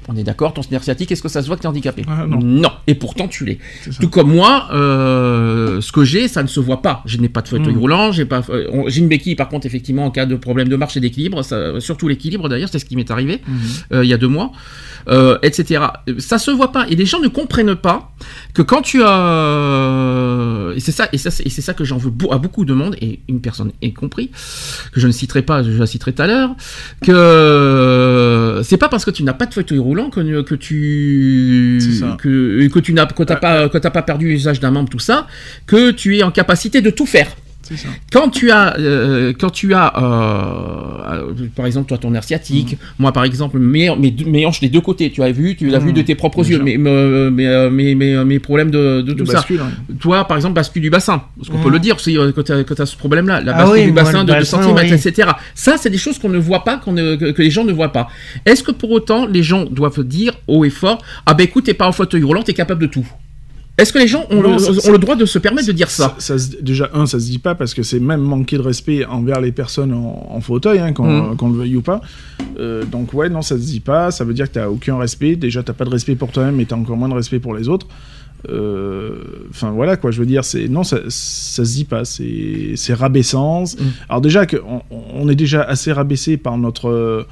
On 0.10 0.16
est 0.16 0.24
d'accord, 0.24 0.54
ton 0.54 0.62
nerf 0.72 0.84
sciatique, 0.84 1.12
est-ce 1.12 1.22
que 1.22 1.28
ça 1.28 1.42
se 1.42 1.48
voit 1.48 1.56
que 1.58 1.62
tu 1.62 1.68
es 1.68 1.70
handicapé 1.70 2.04
Ah, 2.08 2.26
non. 2.28 2.70
Et 2.88 2.96
pourtant, 2.96 3.28
tu 3.28 3.44
l'es. 3.46 3.60
Tout 4.00 4.10
comme 4.10 4.34
moi, 4.34 4.68
euh, 4.74 5.82
ce 5.82 5.92
que 5.92 6.06
j'ai, 6.06 6.28
ça 6.30 6.44
ne 6.44 6.48
se 6.48 6.60
voit 6.62 6.82
pas. 6.82 7.02
Je 7.06 7.18
n'ai 7.18 7.28
pas 7.30 7.42
de 7.42 7.48
fauteuil 7.50 7.74
Mm. 7.74 7.78
roulant, 7.80 8.12
j'ai 8.14 8.26
pas, 8.26 8.42
euh, 8.50 8.84
j'ai 8.88 9.02
une 9.02 9.10
béquille 9.10 9.36
par 9.36 9.50
contre 9.50 9.66
effectivement 9.66 10.06
en 10.06 10.12
cas 10.12 10.26
de 10.26 10.36
problème 10.36 10.70
de 10.70 10.76
marche 10.78 10.96
et 10.98 11.00
d'équilibre, 11.02 11.42
surtout 11.80 12.08
l'équilibre 12.08 12.48
d'ailleurs, 12.50 12.70
c'est 12.72 12.80
ce 12.80 12.86
qui 12.86 12.96
m'est 12.96 13.12
arrivé 13.12 13.42
Mhm. 13.48 13.58
euh, 13.94 14.04
il 14.06 14.10
y 14.10 14.14
a 14.14 14.18
deux 14.18 14.28
mois, 14.30 14.52
etc. 15.44 15.84
Ça 16.20 16.38
se 16.38 16.52
voit 16.52 16.72
pas 16.72 16.86
et 16.90 16.96
les 16.96 17.06
gens 17.06 17.20
ne 17.20 17.28
comprennent 17.28 17.76
pas 17.76 18.12
que 18.54 18.62
quand 18.62 18.82
tu 18.82 19.02
as 19.04 20.74
et 20.76 20.80
c'est 20.80 20.92
ça 20.92 21.08
et 21.14 21.18
ça 21.18 21.32
c'est- 21.32 21.46
et 21.46 21.50
c'est 21.50 21.62
ça 21.62 21.74
que 21.74 21.84
j'en 21.84 21.98
veux 21.98 22.12
à 22.32 22.38
beaucoup 22.38 22.66
de 22.66 22.74
monde 22.74 22.96
et 23.02 23.20
une 23.28 23.40
personne 23.42 23.72
est 23.82 23.94
compris 23.94 24.32
que 24.92 25.00
je 25.00 25.08
ne 25.08 25.12
citerai 25.12 25.42
pas, 25.42 25.64
je 25.64 25.72
la 25.72 25.86
citerai 25.86 26.14
tout 26.14 26.22
à 26.22 26.28
l'heure 26.28 26.52
que 27.06 28.62
c'est 28.64 28.78
pas 28.78 28.90
parce 28.90 29.06
que 29.06 29.12
tu 29.12 29.24
n'as 29.24 29.34
pas 29.34 29.46
de 29.46 29.54
fauteuil 29.54 29.80
roulant 29.80 29.97
que, 30.10 30.41
que 30.41 30.56
tu 30.56 31.78
C'est 31.82 31.91
ça. 31.91 32.18
que, 32.19 32.68
que 32.68 32.80
tu 32.80 32.94
n'as 32.94 33.06
que 33.07 33.24
t'as 33.24 33.36
pas 33.36 33.69
que 33.69 33.78
t'as 33.78 33.90
pas 33.90 34.02
perdu 34.03 34.28
l'usage 34.30 34.60
d'un 34.60 34.72
membre 34.72 34.90
tout 34.90 34.99
ça 34.99 35.28
que 35.65 35.91
tu 35.91 36.18
es 36.18 36.24
en 36.24 36.32
capacité 36.32 36.82
de 36.82 36.90
tout 36.90 37.06
faire 37.06 37.36
ça. 37.76 37.89
quand 38.14 38.30
tu 38.30 38.52
as, 38.52 38.77
euh, 38.80 39.34
quand 39.38 39.49
tu 39.49 39.73
as, 39.73 39.94
euh, 39.98 41.31
euh, 41.41 41.48
par 41.56 41.65
exemple, 41.65 41.88
toi 41.89 41.98
ton 41.98 42.11
nerf 42.11 42.23
sciatique, 42.23 42.73
Mm. 42.73 42.85
moi 42.99 43.11
par 43.11 43.23
exemple 43.23 43.60
mes, 43.60 43.89
mes, 43.95 44.45
hanches 44.45 44.60
des 44.60 44.69
deux 44.69 44.81
côtés, 44.81 45.11
tu 45.11 45.22
as 45.23 45.31
vu, 45.31 45.56
tu 45.56 45.68
l'as 45.68 45.80
vu 45.80 45.91
de 45.94 46.02
tes 46.02 46.15
propres 46.15 46.44
bien 46.44 46.57
yeux, 46.57 46.64
mes, 46.64 46.77
mes, 46.77 47.30
mes, 47.31 47.69
mes, 47.69 47.95
mes- 47.95 48.23
mes 48.26 48.39
problèmes 48.39 48.72
de, 48.72 49.02
de 49.02 49.14
De 49.14 49.14
tout 49.14 49.26
ça. 49.26 49.39
hein. 49.49 49.72
Toi, 49.99 50.26
par 50.26 50.38
exemple, 50.38 50.53
bascule 50.56 50.81
du 50.81 50.89
bassin, 50.89 51.23
parce 51.38 51.49
qu'on 51.49 51.60
peut 51.61 51.69
le 51.72 51.80
dire 51.80 51.95
aussi 51.95 52.15
quand 52.35 52.44
tu 52.44 52.52
as, 52.81 52.85
ce 52.85 52.95
problème-là, 52.98 53.41
la 53.41 53.53
Ah 53.56 53.57
bascule 53.64 53.80
oui, 53.80 53.85
du 53.85 53.91
bassin 53.91 54.23
de 54.23 54.27
2 54.31 54.39
bassin, 54.39 54.61
cm, 54.61 54.76
oui. 54.76 54.94
etc. 54.94 55.30
Ça, 55.56 55.76
c'est 55.77 55.89
des 55.89 55.98
choses 55.98 56.19
qu'on 56.19 56.30
ne 56.30 56.38
voit 56.38 56.64
pas, 56.64 56.77
qu'on 56.77 56.94
ne- 56.94 57.15
que, 57.15 57.31
que 57.31 57.41
les 57.41 57.49
gens 57.52 57.64
ne 57.65 57.73
voient 57.73 57.91
pas. 57.91 58.07
Est-ce 58.45 58.64
que 58.64 58.72
pour 58.72 58.91
autant, 58.91 59.26
les 59.26 59.44
gens 59.44 59.65
doivent 59.65 60.03
dire 60.03 60.34
haut 60.48 60.64
et 60.65 60.69
fort, 60.69 61.02
ah 61.26 61.34
ben 61.34 61.44
écoute, 61.45 61.65
t'es 61.65 61.73
pas 61.73 61.88
en 61.88 61.91
fauteuil 61.91 62.23
roulant, 62.23 62.44
t'es 62.44 62.53
capable 62.53 62.81
de 62.81 62.88
tout 62.88 63.06
Est-ce 63.78 63.94
que 63.94 63.99
les 63.99 64.08
gens 64.08 64.26
ont, 64.32 64.41
Non, 64.41 64.54
le, 64.54 64.58
ça- 64.60 64.72
ont 64.72 64.80
ça- 64.80 64.91
le 64.91 64.98
droit 64.98 65.16
de 65.16 65.26
se 65.26 65.38
permettre 65.38 65.68
de 65.68 65.72
dire 65.74 65.90
ça, 65.91 66.16
Ça, 66.18 66.36
déjà, 66.62 66.90
un, 66.95 67.06
ça 67.06 67.20
se 67.20 67.26
dit 67.26 67.38
pas 67.38 67.54
parce 67.54 67.74
que 67.76 67.84
c'est 67.84 67.99
même 67.99 68.22
manquer 68.22 68.58
de 68.58 68.64
respect 68.64 69.06
envers 69.06 69.40
les 69.40 69.52
personnes 69.52 69.94
en, 69.94 70.28
en 70.32 70.41
fauteuil, 70.41 70.80
hein, 70.80 70.94
qu'on 70.94 71.30
Mhm. 71.30 71.36
qu'on 71.38 71.49
le 71.49 71.58
veuille 71.60 71.76
ou 71.76 71.82
pas. 71.84 72.02
Euh, 72.60 72.84
donc, 72.86 73.14
ouais, 73.14 73.30
non, 73.30 73.41
ça 73.44 73.56
se 73.56 73.62
dit 73.64 73.80
pas. 73.80 74.10
Ça 74.10 74.24
veut 74.24 74.34
dire 74.34 74.48
que 74.48 74.54
t'as 74.56 74.68
aucun 74.68 74.98
respect. 74.98 75.36
Déjà, 75.36 75.62
t'as 75.62 75.74
pas 75.74 75.86
de 75.86 75.91
respect 75.91 76.16
pour 76.16 76.32
toi-même 76.32 76.60
et 76.60 76.66
t'as 76.66 76.76
encore 76.76 76.98
moins 76.98 77.10
de 77.10 77.14
respect 77.14 77.40
pour 77.40 77.54
les 77.54 77.70
autres. 77.70 77.88
Euh, 78.49 79.20
Enfin, 79.49 79.72
voilà, 79.72 79.98
quoi. 79.98 80.12
Je 80.12 80.20
veux 80.20 80.26
dire, 80.26 80.44
c'est. 80.44 80.68
Non, 80.68 80.84
ça, 80.84 80.98
ça 81.10 81.66
se 81.66 81.74
dit 81.74 81.86
pas. 81.86 82.04
C'est 82.06 82.94
rabaissant. 82.94 83.64
Mhm. 83.64 83.91
Alors, 84.10 84.22
déjà, 84.22 84.45
que 84.45 84.58
on, 84.58 84.82
on 85.14 85.30
est 85.30 85.36
déjà 85.36 85.62
assez 85.62 85.91
rabaissé 85.91 86.38
par 86.38 86.58
notre. 86.58 87.28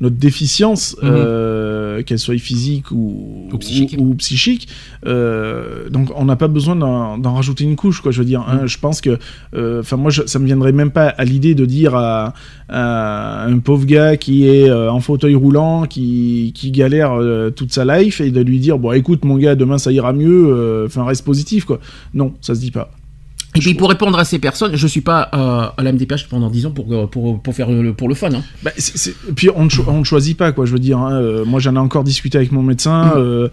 Notre 0.00 0.16
déficience, 0.16 0.96
Mhm. 1.02 1.08
euh, 1.12 2.02
qu'elle 2.02 2.18
soit 2.18 2.38
physique 2.38 2.90
ou, 2.90 3.48
Ou 3.52 3.58
psychique. 3.58 3.96
ou- 3.98 4.10
ou 4.10 4.14
psychique. 4.14 4.68
Euh, 5.06 5.88
donc 5.90 6.10
on 6.16 6.24
n'a 6.24 6.36
pas 6.36 6.48
besoin 6.48 6.74
d'en 6.76 7.34
rajouter 7.34 7.64
une 7.64 7.76
couche, 7.76 8.00
quoi. 8.00 8.10
Je 8.10 8.18
veux 8.20 8.24
dire, 8.24 8.40
hein. 8.48 8.66
je 8.66 8.78
pense 8.78 9.00
que, 9.00 9.18
euh, 9.54 9.80
enfin 9.80 9.96
moi, 9.96 10.10
je- 10.10 10.22
ça 10.26 10.38
me 10.38 10.46
viendrait 10.46 10.72
même 10.72 10.90
pas 10.90 11.08
à 11.08 11.24
l'idée 11.24 11.54
de 11.54 11.66
dire 11.66 11.94
à, 11.94 12.32
à 12.68 13.44
un 13.44 13.58
pauvre 13.58 13.84
gars 13.84 14.16
qui 14.16 14.46
est 14.46 14.70
en 14.72 15.00
fauteuil 15.00 15.34
roulant, 15.34 15.84
qui, 15.84 16.52
qui 16.54 16.70
galère 16.70 17.12
toute 17.56 17.72
sa 17.72 17.84
life, 17.84 18.20
et 18.20 18.30
de 18.30 18.40
lui 18.40 18.58
dire, 18.58 18.78
bon, 18.78 18.92
écoute, 18.92 19.24
mon 19.24 19.36
gars, 19.36 19.54
demain 19.54 19.78
ça 19.78 19.92
ira 19.92 20.12
mieux. 20.12 20.84
Enfin, 20.86 21.04
reste 21.04 21.24
positif, 21.24 21.64
quoi. 21.64 21.78
Non, 22.14 22.32
ça 22.40 22.54
se 22.54 22.60
dit 22.60 22.70
pas. 22.70 22.90
Et 23.56 23.58
puis 23.60 23.74
pour 23.74 23.88
répondre 23.88 24.16
à 24.18 24.24
ces 24.24 24.38
personnes, 24.38 24.76
je 24.76 24.86
suis 24.86 25.00
pas 25.00 25.28
euh, 25.34 25.66
à 25.76 25.82
la 25.82 25.92
MDPH 25.92 26.28
pendant 26.28 26.48
10 26.50 26.66
ans 26.66 26.70
pour, 26.70 26.92
euh, 26.92 27.06
pour, 27.06 27.40
pour 27.42 27.52
faire 27.54 27.68
le, 27.68 27.92
pour 27.94 28.08
le 28.08 28.14
fun. 28.14 28.28
Hein. 28.32 28.42
Bah, 28.62 28.70
Puis 29.34 29.48
on 29.54 29.64
ne, 29.64 29.68
cho- 29.68 29.90
ne 29.92 30.04
choisit 30.04 30.36
pas, 30.38 30.52
quoi. 30.52 30.66
Je 30.66 30.72
veux 30.72 30.78
dire, 30.78 30.98
hein, 30.98 31.14
euh, 31.14 31.44
moi 31.44 31.58
j'en 31.58 31.74
ai 31.74 31.78
encore 31.78 32.04
discuté 32.04 32.38
avec 32.38 32.52
mon 32.52 32.62
médecin. 32.62 33.12
euh, 33.16 33.48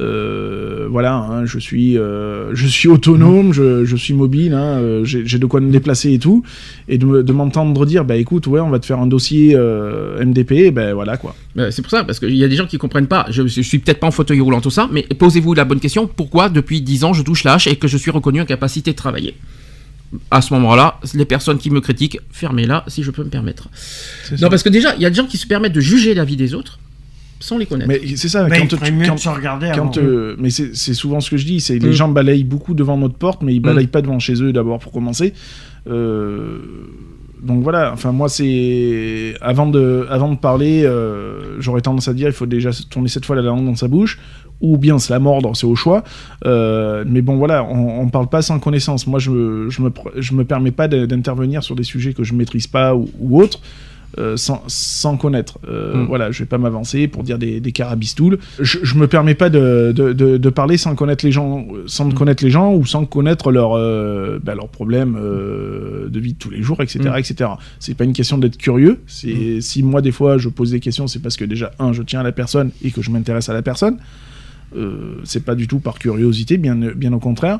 euh, 0.00 0.86
voilà, 0.90 1.14
hein, 1.16 1.44
je 1.44 1.58
suis, 1.58 1.98
euh, 1.98 2.54
je 2.54 2.66
suis 2.66 2.88
autonome, 2.88 3.52
je, 3.52 3.84
je 3.84 3.96
suis 3.96 4.14
mobile, 4.14 4.54
hein, 4.54 4.78
euh, 4.78 5.04
j'ai 5.04 5.26
j'ai 5.26 5.38
de 5.38 5.44
quoi 5.46 5.60
me 5.60 5.70
déplacer 5.70 6.12
et 6.12 6.18
tout, 6.18 6.42
et 6.88 6.96
de, 6.98 7.04
me- 7.04 7.22
de 7.22 7.32
m'entendre 7.32 7.84
dire, 7.84 8.04
bah 8.04 8.16
écoute, 8.16 8.46
ouais, 8.46 8.60
on 8.60 8.70
va 8.70 8.78
te 8.78 8.86
faire 8.86 8.98
un 8.98 9.06
dossier 9.06 9.54
euh, 9.54 10.24
MDP, 10.24 10.72
ben 10.72 10.94
voilà 10.94 11.16
quoi. 11.18 11.34
Euh, 11.58 11.70
C'est 11.70 11.82
pour 11.82 11.90
ça, 11.90 12.04
parce 12.04 12.18
qu'il 12.20 12.34
y 12.36 12.42
a 12.44 12.48
des 12.48 12.56
gens 12.56 12.66
qui 12.66 12.78
comprennent 12.78 13.06
pas. 13.06 13.26
Je, 13.28 13.46
je 13.46 13.60
suis 13.60 13.78
peut-être 13.80 14.00
pas 14.00 14.06
en 14.06 14.10
fauteuil 14.12 14.40
roulant, 14.40 14.60
tout 14.62 14.70
ça, 14.70 14.88
mais 14.90 15.02
posez-vous 15.02 15.52
la 15.54 15.64
bonne 15.64 15.80
question. 15.80 16.06
Pourquoi 16.06 16.48
depuis 16.48 16.80
10 16.80 17.04
ans 17.04 17.12
je 17.12 17.22
touche 17.22 17.44
l'âge 17.44 17.66
et 17.66 17.76
que 17.76 17.86
je 17.88 17.96
suis 17.98 18.10
reconnu 18.10 18.40
en 18.40 18.46
capacité 18.46 18.92
de 18.92 18.96
travailler? 18.96 19.34
À 20.30 20.42
ce 20.42 20.52
moment-là, 20.54 20.98
les 21.14 21.24
personnes 21.24 21.56
qui 21.58 21.70
me 21.70 21.80
critiquent, 21.80 22.18
fermez-la 22.30 22.84
si 22.86 23.02
je 23.02 23.10
peux 23.10 23.24
me 23.24 23.30
permettre. 23.30 23.68
C'est 24.24 24.36
ça. 24.36 24.44
Non, 24.44 24.50
parce 24.50 24.62
que 24.62 24.68
déjà, 24.68 24.94
il 24.96 25.00
y 25.02 25.06
a 25.06 25.10
des 25.10 25.16
gens 25.16 25.26
qui 25.26 25.38
se 25.38 25.46
permettent 25.46 25.72
de 25.72 25.80
juger 25.80 26.12
la 26.14 26.24
vie 26.24 26.36
des 26.36 26.52
autres 26.54 26.78
sans 27.42 27.58
les 27.58 27.66
connaître. 27.66 27.88
Mais 27.88 28.00
c'est 28.16 28.28
ça, 28.28 28.48
quand 28.48 28.66
tu- 28.66 28.92
mieux 28.92 29.06
quand- 29.06 29.14
de 29.16 29.20
se 29.20 29.28
regarder 29.28 29.66
avant. 29.66 29.88
Quand, 29.88 29.98
euh, 29.98 30.36
mais 30.38 30.50
c'est 30.50 30.74
c'est 30.74 30.94
souvent 30.94 31.20
ce 31.20 31.30
que 31.30 31.36
je 31.36 31.44
dis, 31.44 31.60
c'est 31.60 31.78
les 31.78 31.88
Mm. 31.90 31.92
gens 31.92 32.08
balayent 32.08 32.44
beaucoup 32.44 32.74
devant 32.74 32.96
notre 32.96 33.16
porte, 33.16 33.42
mais 33.42 33.54
ils 33.54 33.60
Mm. 33.60 33.64
balayent 33.64 33.86
pas 33.88 34.00
devant 34.02 34.18
chez 34.18 34.42
eux 34.42 34.52
d'abord 34.52 34.78
pour 34.78 34.92
commencer. 34.92 35.34
Euh, 35.88 36.58
donc 37.42 37.62
voilà, 37.64 37.92
enfin 37.92 38.12
moi 38.12 38.28
c'est 38.28 39.34
avant 39.40 39.66
de 39.66 40.06
avant 40.08 40.30
de 40.30 40.38
parler, 40.38 40.84
euh, 40.84 41.60
j'aurais 41.60 41.80
tendance 41.80 42.06
à 42.08 42.14
dire 42.14 42.28
il 42.28 42.32
faut 42.32 42.46
déjà 42.46 42.70
se 42.72 42.84
tourner 42.84 43.08
cette 43.08 43.24
fois 43.26 43.34
la 43.36 43.42
langue 43.42 43.64
dans 43.66 43.74
sa 43.74 43.88
bouche 43.88 44.18
ou 44.60 44.76
bien 44.78 45.00
se 45.00 45.12
la 45.12 45.18
mordre, 45.18 45.56
c'est 45.56 45.66
au 45.66 45.74
choix. 45.74 46.04
Euh, 46.46 47.04
mais 47.04 47.20
bon 47.20 47.36
voilà, 47.36 47.64
on, 47.64 48.00
on 48.02 48.08
parle 48.08 48.28
pas 48.28 48.42
sans 48.42 48.60
connaissance. 48.60 49.08
Moi 49.08 49.18
je 49.18 49.30
me 49.32 49.70
je 49.70 49.82
me 49.82 49.88
pr- 49.90 50.12
je 50.16 50.34
me 50.34 50.44
permets 50.44 50.70
pas 50.70 50.86
d'intervenir 50.86 51.64
sur 51.64 51.74
des 51.74 51.82
sujets 51.82 52.12
que 52.12 52.22
je 52.22 52.32
maîtrise 52.32 52.68
pas 52.68 52.94
ou, 52.94 53.10
ou 53.18 53.42
autres. 53.42 53.60
Euh, 54.18 54.36
sans, 54.36 54.62
sans 54.66 55.16
connaître. 55.16 55.58
Euh, 55.68 55.94
Mm. 55.94 56.06
Voilà, 56.06 56.30
je 56.30 56.38
vais 56.40 56.46
pas 56.46 56.58
m'avancer 56.58 57.08
pour 57.08 57.22
dire 57.22 57.38
des, 57.38 57.60
des 57.60 57.72
carabistoules. 57.72 58.38
Je, 58.60 58.78
je 58.82 58.94
me 58.96 59.06
permets 59.06 59.34
pas 59.34 59.50
de, 59.50 59.92
de, 59.94 60.12
de, 60.12 60.36
de 60.36 60.50
parler 60.50 60.76
sans 60.76 60.94
connaître 60.94 61.24
les 61.24 61.32
gens, 61.32 61.66
sans 61.86 62.06
Mm. 62.06 62.14
connaître 62.14 62.44
les 62.44 62.50
gens 62.50 62.74
ou 62.74 62.84
sans 62.86 63.04
connaître 63.06 63.50
leurs 63.52 63.72
euh, 63.76 64.38
bah, 64.42 64.54
problèmes 64.70 65.16
euh, 65.20 66.08
de 66.08 66.20
vie 66.20 66.34
de 66.34 66.38
tous 66.38 66.50
les 66.50 66.62
jours, 66.62 66.80
etc., 66.82 67.00
Mm. 67.04 67.18
etc. 67.18 67.50
C'est 67.78 67.94
pas 67.96 68.04
une 68.04 68.12
question 68.12 68.38
d'être 68.38 68.56
curieux. 68.56 69.00
C'est 69.06 69.60
si 69.60 69.82
moi 69.82 70.00
des 70.02 70.12
fois 70.12 70.38
je 70.38 70.48
pose 70.48 70.70
des 70.72 70.80
questions, 70.80 71.06
c'est 71.06 71.20
parce 71.20 71.36
que 71.36 71.44
déjà 71.44 71.72
un, 71.78 71.92
je 71.92 72.02
tiens 72.02 72.20
à 72.20 72.22
la 72.22 72.32
personne 72.32 72.70
et 72.84 72.90
que 72.90 73.02
je 73.02 73.10
m'intéresse 73.10 73.48
à 73.48 73.54
la 73.54 73.62
personne. 73.62 73.98
C'est 75.24 75.44
pas 75.44 75.54
du 75.54 75.68
tout 75.68 75.80
par 75.80 75.98
curiosité, 75.98 76.56
bien, 76.56 76.74
bien 76.74 77.12
au 77.12 77.18
contraire. 77.18 77.58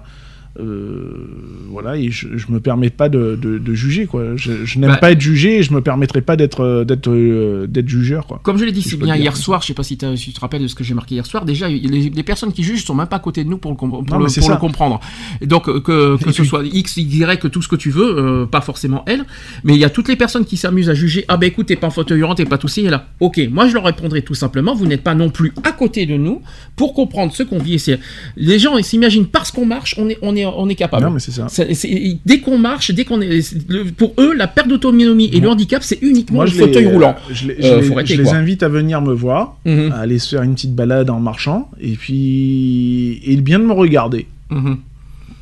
Euh, 0.60 1.26
voilà, 1.70 1.96
et 1.96 2.10
je, 2.10 2.28
je 2.36 2.46
me 2.50 2.60
permets 2.60 2.90
pas 2.90 3.08
de, 3.08 3.38
de, 3.40 3.58
de 3.58 3.74
juger, 3.74 4.06
quoi. 4.06 4.36
Je, 4.36 4.64
je 4.64 4.78
n'aime 4.78 4.90
Bah- 4.90 4.96
pas 4.98 5.12
être 5.12 5.20
jugé 5.20 5.58
et 5.58 5.62
je 5.62 5.72
me 5.72 5.80
permettrai 5.80 6.20
pas 6.20 6.36
d'être 6.36 6.60
euh, 6.60 6.84
d'être 6.84 7.10
euh, 7.10 7.66
d'être 7.66 7.88
jugeur, 7.88 8.26
quoi. 8.26 8.40
Comme 8.42 8.58
je 8.58 8.64
l'ai 8.64 8.72
dit 8.72 8.82
Si 8.82 8.96
bien 8.96 9.16
hier 9.16 9.36
soir, 9.36 9.62
je 9.62 9.68
sais 9.68 9.74
pas 9.74 9.82
si, 9.82 9.96
si 10.16 10.26
tu 10.26 10.32
te 10.32 10.40
rappelles 10.40 10.62
de 10.62 10.66
ce 10.68 10.74
que 10.74 10.84
j'ai 10.84 10.94
marqué 10.94 11.14
hier 11.14 11.24
soir, 11.26 11.44
déjà 11.44 11.68
les, 11.68 11.78
les 12.10 12.22
personnes 12.22 12.52
qui 12.52 12.62
jugent 12.62 12.84
sont 12.84 12.94
même 12.94 13.06
pas 13.06 13.16
à 13.16 13.20
côté 13.20 13.44
de 13.44 13.48
nous 13.48 13.58
pour 13.58 13.70
le, 13.70 13.76
com- 13.76 13.90
pour 13.90 14.02
Non, 14.04 14.18
le, 14.18 14.24
mais 14.24 14.28
c'est 14.30 14.40
pour 14.40 14.50
le 14.50 14.54
ça. 14.56 14.60
comprendre. 14.60 15.00
Et 15.40 15.46
donc 15.46 15.64
que, 15.64 15.78
que 15.78 16.28
Et 16.28 16.32
ce 16.32 16.40
puis- 16.42 16.48
soit 16.48 16.64
X, 16.64 16.96
Y, 16.98 17.38
que 17.40 17.48
tout 17.48 17.62
ce 17.62 17.68
que 17.68 17.76
tu 17.76 17.90
veux, 17.90 18.18
euh, 18.18 18.46
pas 18.46 18.60
forcément 18.60 19.04
elle, 19.06 19.24
mais 19.64 19.74
il 19.74 19.78
y 19.80 19.84
a 19.84 19.90
toutes 19.90 20.08
les 20.08 20.16
personnes 20.16 20.44
qui 20.44 20.56
s'amusent 20.56 20.90
à 20.90 20.94
juger, 20.94 21.24
ah 21.28 21.36
ben 21.38 21.46
écoute, 21.46 21.66
t'es 21.66 21.76
pas 21.76 21.86
en 21.86 21.90
fauteuil 21.90 22.22
roulant, 22.22 22.34
t'es 22.34 22.44
pas 22.44 22.58
tout 22.58 22.68
et 22.78 22.82
là. 22.82 23.06
Ok, 23.20 23.40
moi 23.50 23.68
je 23.68 23.74
leur 23.74 23.84
répondrai 23.84 24.22
tout 24.22 24.34
simplement, 24.34 24.74
vous 24.74 24.86
n'êtes 24.86 25.02
pas 25.02 25.14
non 25.14 25.30
plus 25.30 25.52
à 25.64 25.72
côté 25.72 26.04
de 26.06 26.16
nous 26.16 26.42
pour 26.76 26.92
comprendre 26.94 27.32
ce 27.34 27.42
qu'on 27.42 27.58
vit. 27.58 27.82
Et 27.88 27.98
Les 28.36 28.58
gens 28.58 28.76
ils 28.76 28.84
s'imaginent 28.84 29.26
parce 29.26 29.50
qu'on 29.50 29.64
marche, 29.66 29.94
on 29.98 30.08
est, 30.08 30.18
on 30.22 30.34
est, 30.36 30.41
on 30.44 30.68
est 30.68 30.74
capable. 30.74 31.04
Non, 31.04 31.10
mais 31.10 31.20
c'est 31.20 31.30
ça. 31.30 31.46
C'est- 31.48 31.74
c'est- 31.74 32.18
dès 32.26 32.40
qu'on 32.40 32.58
marche, 32.58 32.90
dès 32.92 33.04
qu'on 33.04 33.20
est, 33.20 33.54
le- 33.68 33.84
pour 33.92 34.12
eux, 34.18 34.34
la 34.34 34.46
perte 34.46 34.68
d'autonomie 34.68 35.30
et 35.32 35.40
le 35.40 35.48
handicap, 35.48 35.82
c'est 35.82 35.98
uniquement 36.02 36.36
Moi, 36.36 36.44
le 36.46 36.50
je 36.50 36.56
fauteuil 36.58 36.86
roulant. 36.86 37.14
Je, 37.30 37.48
les- 37.48 37.54
Euh, 37.54 37.56
je 37.62 37.74
les- 37.76 37.82
faut 37.82 37.92
arrêter, 37.94 38.14
je 38.14 38.22
les 38.22 38.30
invite 38.30 38.62
à 38.62 38.68
venir 38.68 39.00
me 39.02 39.12
voir, 39.12 39.56
Mhm. 39.64 39.92
à 39.92 39.98
aller 40.00 40.18
se 40.18 40.28
faire 40.34 40.42
une 40.42 40.54
petite 40.54 40.74
balade 40.74 41.10
en 41.10 41.20
marchant, 41.20 41.70
et 41.80 41.92
puis 41.92 43.20
et 43.24 43.36
bien 43.36 43.58
de 43.58 43.64
me 43.64 43.72
regarder, 43.72 44.26
Mhm. 44.50 44.78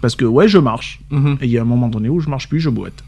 parce 0.01 0.15
que 0.17 0.25
ouais, 0.25 0.49
je 0.49 0.59
marche. 0.59 1.01
Mhm. 1.11 1.39
Et 1.41 1.47
il 1.47 1.51
y 1.51 1.59
a 1.59 1.63
un 1.63 1.65
moment 1.65 1.89
donné 1.89 2.09
où 2.09 2.21
je 2.21 2.29
marche 2.29 2.49
plus, 2.49 2.61
je 2.61 2.71
boite. 2.71 3.05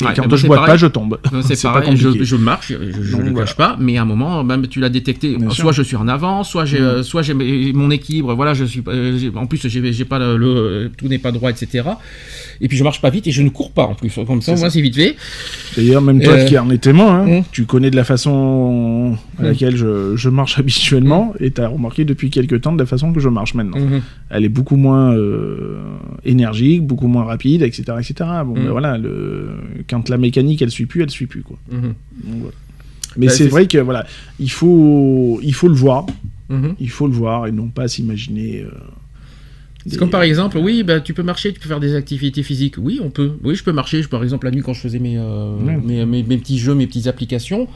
Et 0.00 0.14
quand 0.14 0.28
bah, 0.28 0.36
je 0.36 0.46
pareil. 0.46 0.66
pas, 0.66 0.76
je 0.76 0.86
tombe. 0.86 1.18
C'est 1.42 1.60
pas 1.62 1.82
je, 1.94 2.36
marche, 2.36 2.68
je, 2.72 3.02
je 3.02 3.12
Donc, 3.12 3.24
le 3.24 3.30
voilà. 3.32 3.52
pas, 3.54 3.76
mais 3.80 3.98
à 3.98 4.02
un 4.02 4.04
moment, 4.04 4.44
même 4.44 4.66
tu 4.68 4.78
l'as 4.80 4.88
détecté. 4.90 5.36
Bien 5.36 5.50
soit 5.50 5.54
sûr. 5.54 5.68
Mm. 5.70 5.72
je 5.72 5.82
suis 5.82 5.96
en 5.96 6.06
avant, 6.08 6.44
soit 6.44 6.64
j'ai, 6.64 7.02
soit 7.02 7.22
j'ai 7.22 7.34
mes- 7.34 7.72
mon 7.72 7.90
équilibre. 7.90 8.34
Voilà, 8.34 8.54
je 8.54 8.64
suis. 8.64 8.80
pas- 8.82 8.92
euh, 8.92 9.18
en 9.34 9.46
plus, 9.46 9.66
j'ai, 9.66 10.04
pas 10.04 10.18
le, 10.18 10.36
le- 10.36 10.90
tout 10.96 11.08
n'est 11.08 11.18
pas 11.18 11.32
droit, 11.32 11.50
etc. 11.50 11.84
Et 12.60 12.68
puis 12.68 12.76
je 12.76 12.84
marche 12.84 13.00
pas 13.00 13.10
vite 13.10 13.26
et 13.26 13.30
je 13.32 13.42
ne 13.42 13.48
cours 13.48 13.72
pas 13.72 13.84
en 13.84 13.94
plus. 13.94 14.12
Comme 14.26 14.40
ça, 14.42 14.54
C'est 14.54 14.60
moi, 14.60 14.70
c'est 14.70 14.80
vite 14.80 14.94
fait. 14.96 15.16
D'ailleurs, 15.76 16.02
même 16.02 16.20
toi 16.22 16.32
Euh, 16.34 16.44
qui 16.44 16.56
en 16.58 16.70
es 16.70 16.78
témoin, 16.78 17.20
hein, 17.22 17.40
Mm. 17.40 17.44
tu 17.52 17.64
connais 17.66 17.90
de 17.90 17.96
la 17.96 18.04
façon 18.04 19.16
à 19.38 19.42
Mm. 19.42 19.46
laquelle 19.46 19.76
je, 19.76 20.14
je 20.16 20.28
marche 20.28 20.58
habituellement, 20.60 21.34
et 21.40 21.50
tu 21.50 21.60
as 21.60 21.68
remarqué 21.68 22.04
depuis 22.04 22.30
quelques 22.30 22.60
temps 22.60 22.72
de 22.72 22.78
la 22.78 22.86
façon 22.86 23.12
que 23.12 23.20
je 23.20 23.28
marche 23.28 23.54
maintenant. 23.54 23.78
Mhm. 23.78 24.00
Elle 24.30 24.44
est 24.44 24.48
beaucoup 24.48 24.76
moins 24.76 25.14
euh, 25.16 25.78
énergique, 26.24 26.86
beaucoup 26.86 27.08
moins 27.08 27.24
rapide, 27.24 27.62
etc. 27.62 27.82
etc. 27.98 28.14
Bon, 28.44 28.52
Mm. 28.54 28.64
ben 28.64 28.70
voilà, 28.70 28.98
le... 28.98 29.48
quand 29.88 30.08
la 30.08 30.18
mécanique, 30.18 30.62
elle 30.62 30.70
suit 30.70 30.86
plus, 30.86 31.02
elle 31.02 31.10
suit 31.10 31.26
plus. 31.26 31.42
Quoi. 31.42 31.58
Mhm. 31.70 31.80
Donc, 31.82 31.94
voilà. 32.40 32.54
Mais 33.16 33.26
Bah, 33.26 33.32
c'est 33.32 33.48
vrai 33.48 33.66
que 33.66 33.78
voilà, 33.78 34.06
il 34.38 34.50
faut, 34.50 35.40
il 35.42 35.54
faut 35.54 35.68
le 35.68 35.74
voir, 35.74 36.06
Mhm. 36.50 36.74
il 36.78 36.90
faut 36.90 37.06
le 37.06 37.14
voir 37.14 37.46
et 37.46 37.52
non 37.52 37.68
pas 37.68 37.88
s'imaginer. 37.88 38.62
euh, 38.62 38.70
C'est 39.86 39.96
comme 39.96 40.10
par 40.10 40.22
exemple, 40.22 40.58
oui, 40.58 40.82
bah, 40.82 41.00
tu 41.00 41.14
peux 41.14 41.22
marcher, 41.22 41.52
tu 41.52 41.60
peux 41.60 41.68
faire 41.68 41.80
des 41.80 41.94
activités 41.94 42.42
physiques. 42.42 42.74
Oui, 42.78 43.00
on 43.02 43.08
peut. 43.10 43.32
Oui, 43.42 43.54
je 43.54 43.64
peux 43.64 43.72
marcher. 43.72 44.02
Je, 44.02 44.08
par 44.08 44.22
exemple, 44.22 44.44
la 44.46 44.50
nuit, 44.52 44.60
quand 44.60 44.74
je 44.74 44.80
faisais 44.80 44.98
mes, 44.98 45.16
euh, 45.16 45.56
Mm. 45.58 45.82
mes, 45.86 46.04
mes- 46.04 46.22
mes 46.22 46.36
petits 46.36 46.58
jeux, 46.58 46.74
mes 46.74 46.86
petites 46.86 47.06
applications, 47.06 47.66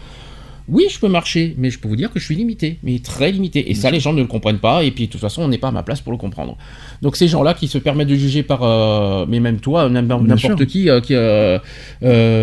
oui, 0.69 0.85
je 0.91 0.99
peux 0.99 1.09
marcher, 1.09 1.55
mais 1.59 1.71
je 1.71 1.79
peux 1.79 1.89
vous 1.89 1.97
dire 1.97 2.11
que 2.13 2.21
je 2.21 2.25
suis 2.25 2.35
limité, 2.37 2.79
mais 2.83 2.99
très 3.01 3.33
limité. 3.33 3.71
Et 3.71 3.75
ça, 3.75 3.91
les 3.91 4.01
gens 4.01 4.13
ne 4.13 4.21
le 4.21 4.27
comprennent 4.29 4.59
pas. 4.61 4.85
Et 4.85 4.91
puis, 4.91 5.07
de 5.07 5.13
toute 5.13 5.21
façon, 5.21 5.43
on 5.43 5.49
n'est 5.49 5.59
pas 5.59 5.69
à 5.69 5.73
ma 5.73 5.83
place 5.83 6.01
pour 6.01 6.13
le 6.13 6.19
comprendre. 6.19 6.57
Donc, 7.03 7.17
ces 7.17 7.27
gens-là 7.29 7.55
qui 7.55 7.67
se 7.69 7.79
permettent 7.79 8.09
de 8.09 8.15
juger 8.15 8.43
par, 8.43 8.63
euh, 8.63 9.27
mais 9.29 9.41
même 9.41 9.59
toi, 9.61 9.89
n'im- 9.89 10.03
n'importe 10.03 10.67
qui, 10.67 10.89
euh, 10.89 11.01
qui, 11.01 11.15
euh, 11.15 11.59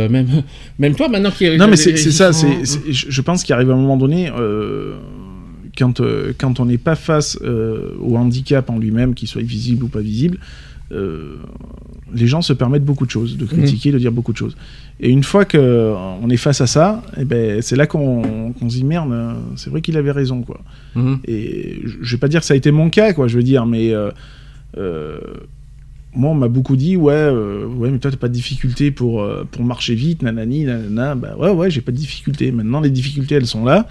même, 0.10 0.28
même 0.80 0.96
toi, 0.96 1.08
maintenant 1.10 1.32
qui. 1.32 1.50
Non, 1.58 1.68
mais 1.68 1.76
c'est 1.78 1.96
ça. 2.12 2.34
c'est 2.34 2.66
c'est- 2.66 2.92
je 2.92 3.06
je 3.10 3.22
pense 3.22 3.44
qu'il 3.44 3.54
arrive 3.54 3.72
un 3.72 3.76
moment 3.78 3.98
donné, 3.98 4.30
quand, 5.78 6.02
quand 6.38 6.60
on 6.60 6.66
n'est 6.66 6.78
pas 6.78 6.96
face 6.96 7.38
au 7.42 8.16
handicap 8.18 8.70
en 8.70 8.78
lui-même, 8.78 9.14
qu'il 9.14 9.28
soit 9.28 9.42
visible 9.42 9.84
ou 9.86 9.88
pas 9.88 10.02
visible, 10.02 10.38
euh, 10.92 11.38
les 12.14 12.28
gens 12.28 12.42
se 12.42 12.54
permettent 12.54 12.86
beaucoup 12.86 13.06
de 13.06 13.12
choses, 13.12 13.38
de 13.38 13.46
critiquer, 13.46 13.92
de 13.92 14.00
dire 14.00 14.12
beaucoup 14.12 14.32
de 14.32 14.38
choses. 14.38 14.56
Et 15.00 15.10
une 15.10 15.24
fois 15.24 15.46
qu'on 15.46 16.30
est 16.30 16.38
face 16.38 16.62
à 16.62 16.68
ça, 16.68 17.02
eh 17.18 17.26
ben, 17.26 17.62
c'est 17.62 17.76
là 17.76 17.88
qu'on 17.88 18.54
dit 18.62 18.84
merde, 18.84 19.12
euh, 19.12 19.34
c'est 19.56 19.70
vrai 19.70 19.82
qu'il 19.82 19.98
avait 19.98 20.12
raison. 20.12 20.42
Quoi. 20.42 20.60
Mhm. 20.96 21.20
Et 21.26 21.82
je 22.02 22.16
vais 22.16 22.20
pas 22.20 22.28
dire 22.28 22.42
que 22.42 22.46
ça 22.46 22.54
a 22.54 22.58
été 22.58 22.72
mon 22.72 22.90
cas, 22.90 23.14
quoi, 23.14 23.28
je 23.28 23.38
veux 23.38 23.44
dire, 23.44 23.66
mais 23.66 23.94
euh, 23.94 24.12
euh, 24.78 25.20
moi, 26.20 26.32
on 26.32 26.36
m'a 26.36 26.48
beaucoup 26.50 26.76
dit, 26.76 26.96
ouais, 26.98 27.14
euh, 27.14 27.66
ouais, 27.66 27.90
mais 27.90 27.98
toi, 28.00 28.12
t'as 28.12 28.18
pas 28.18 28.28
de 28.28 28.34
difficulté 28.34 28.92
pour, 28.92 29.22
euh, 29.22 29.46
pour 29.50 29.64
marcher 29.64 29.96
vite, 29.96 30.22
nanani, 30.22 30.66
nanana. 30.66 31.16
Bah 31.16 31.36
ouais, 31.40 31.50
ouais, 31.52 31.72
j'ai 31.72 31.82
pas 31.82 31.92
de 31.92 31.98
difficulté. 31.98 32.52
Maintenant, 32.52 32.82
les 32.82 32.90
difficultés, 32.90 33.36
elles 33.36 33.48
sont 33.48 33.64
là. 33.66 33.88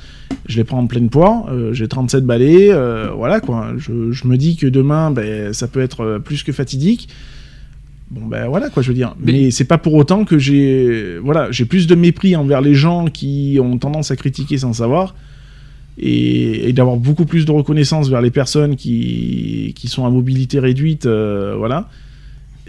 Je 0.47 0.57
les 0.59 0.65
prends 0.65 0.79
en 0.79 0.87
pleine 0.87 1.09
poire. 1.09 1.47
euh, 1.51 1.73
j'ai 1.73 1.89
37 1.89 2.25
balais. 2.25 2.71
voilà, 3.17 3.41
quoi. 3.41 3.73
Je, 3.79 4.13
je 4.13 4.27
me 4.27 4.37
dis 4.37 4.57
que 4.57 4.67
demain, 4.67 5.11
ben, 5.11 5.53
ça 5.53 5.67
peut 5.69 5.81
être 5.81 6.19
plus 6.25 6.43
que 6.43 6.53
fatidique. 6.53 7.09
Bon, 8.11 8.25
ben 8.27 8.47
voilà, 8.49 8.71
quoi, 8.71 8.83
je 8.83 8.89
veux 8.89 8.95
dire. 8.95 9.15
Mais- 9.21 9.33
Mais, 9.33 9.51
c'est 9.51 9.65
pas 9.65 9.77
pour 9.79 9.95
autant 9.95 10.25
que 10.25 10.39
j'ai. 10.39 11.19
Voilà, 11.23 11.51
j'ai 11.51 11.65
plus 11.67 11.87
de 11.87 11.95
mépris 11.95 12.37
envers 12.37 12.61
les 12.61 12.75
gens 12.75 13.07
qui 13.07 13.59
ont 13.63 13.77
tendance 13.79 14.11
à 14.11 14.17
critiquer 14.17 14.57
sans 14.59 14.73
savoir 14.73 15.15
et, 15.99 16.69
et 16.69 16.73
d'avoir 16.73 16.97
beaucoup 16.97 17.25
plus 17.27 17.45
de 17.45 17.51
reconnaissance 17.53 18.09
vers 18.09 18.21
les 18.23 18.31
personnes 18.31 18.77
qui, 18.77 19.75
qui 19.77 19.89
sont 19.89 20.07
à 20.07 20.11
mobilité 20.11 20.59
réduite, 20.59 21.07
voilà, 21.07 21.89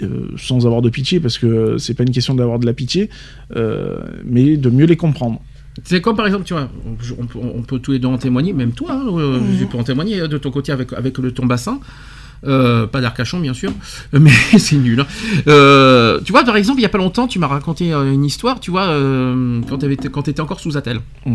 euh, 0.02 0.28
sans 0.38 0.66
avoir 0.66 0.82
de 0.82 0.90
pitié, 0.90 1.20
parce 1.20 1.38
que 1.38 1.78
c'est 1.78 1.94
pas 1.94 2.04
une 2.04 2.12
question 2.12 2.36
d'avoir 2.36 2.60
de 2.60 2.66
la 2.66 2.74
pitié, 2.74 3.10
euh, 3.56 4.00
mais 4.26 4.58
de 4.58 4.70
mieux 4.70 4.86
les 4.86 4.98
comprendre. 4.98 5.42
C'est 5.84 6.02
comme 6.02 6.16
par 6.18 6.26
exemple, 6.26 6.44
tu 6.46 6.54
vois, 6.54 6.70
on, 6.86 7.22
on 7.22 7.26
peut- 7.26 7.40
on 7.56 7.62
peut 7.62 7.80
tous 7.80 7.92
les 7.94 8.00
deux 8.00 8.08
en 8.08 8.18
témoigner, 8.18 8.54
même 8.54 8.72
toi, 8.72 8.92
hein, 8.94 9.06
euh, 9.18 9.40
je 9.60 9.66
peux 9.66 9.78
en 9.78 9.84
témoigner 9.84 10.20
euh, 10.22 10.28
de 10.28 10.38
ton 10.38 10.52
côté 10.52 10.72
avec, 10.72 10.92
avec 10.94 11.18
le, 11.20 11.32
ton 11.32 11.46
bassin. 11.46 11.80
Euh, 12.46 12.88
pas 12.88 13.02
d'Arcachon, 13.02 13.42
bien 13.42 13.54
sûr, 13.54 13.72
mais 14.14 14.32
c'est 14.58 14.78
nul. 14.78 15.02
hein. 15.02 15.08
Euh, 15.48 16.20
tu 16.24 16.32
vois, 16.32 16.44
par 16.46 16.56
exemple, 16.56 16.80
il 16.80 16.84
y 16.84 16.86
a 16.86 16.90
pas 16.90 16.98
longtemps, 16.98 17.28
tu 17.28 17.38
m'as 17.38 17.48
raconté 17.48 17.92
une 17.92 18.24
histoire, 18.24 18.60
tu 18.62 18.72
vois, 18.72 18.88
euh, 18.88 19.60
quand 19.70 19.78
tu 20.24 20.30
étais 20.32 20.40
encore 20.42 20.60
sous 20.62 20.78
Attel. 20.78 21.00
Oh, 21.26 21.30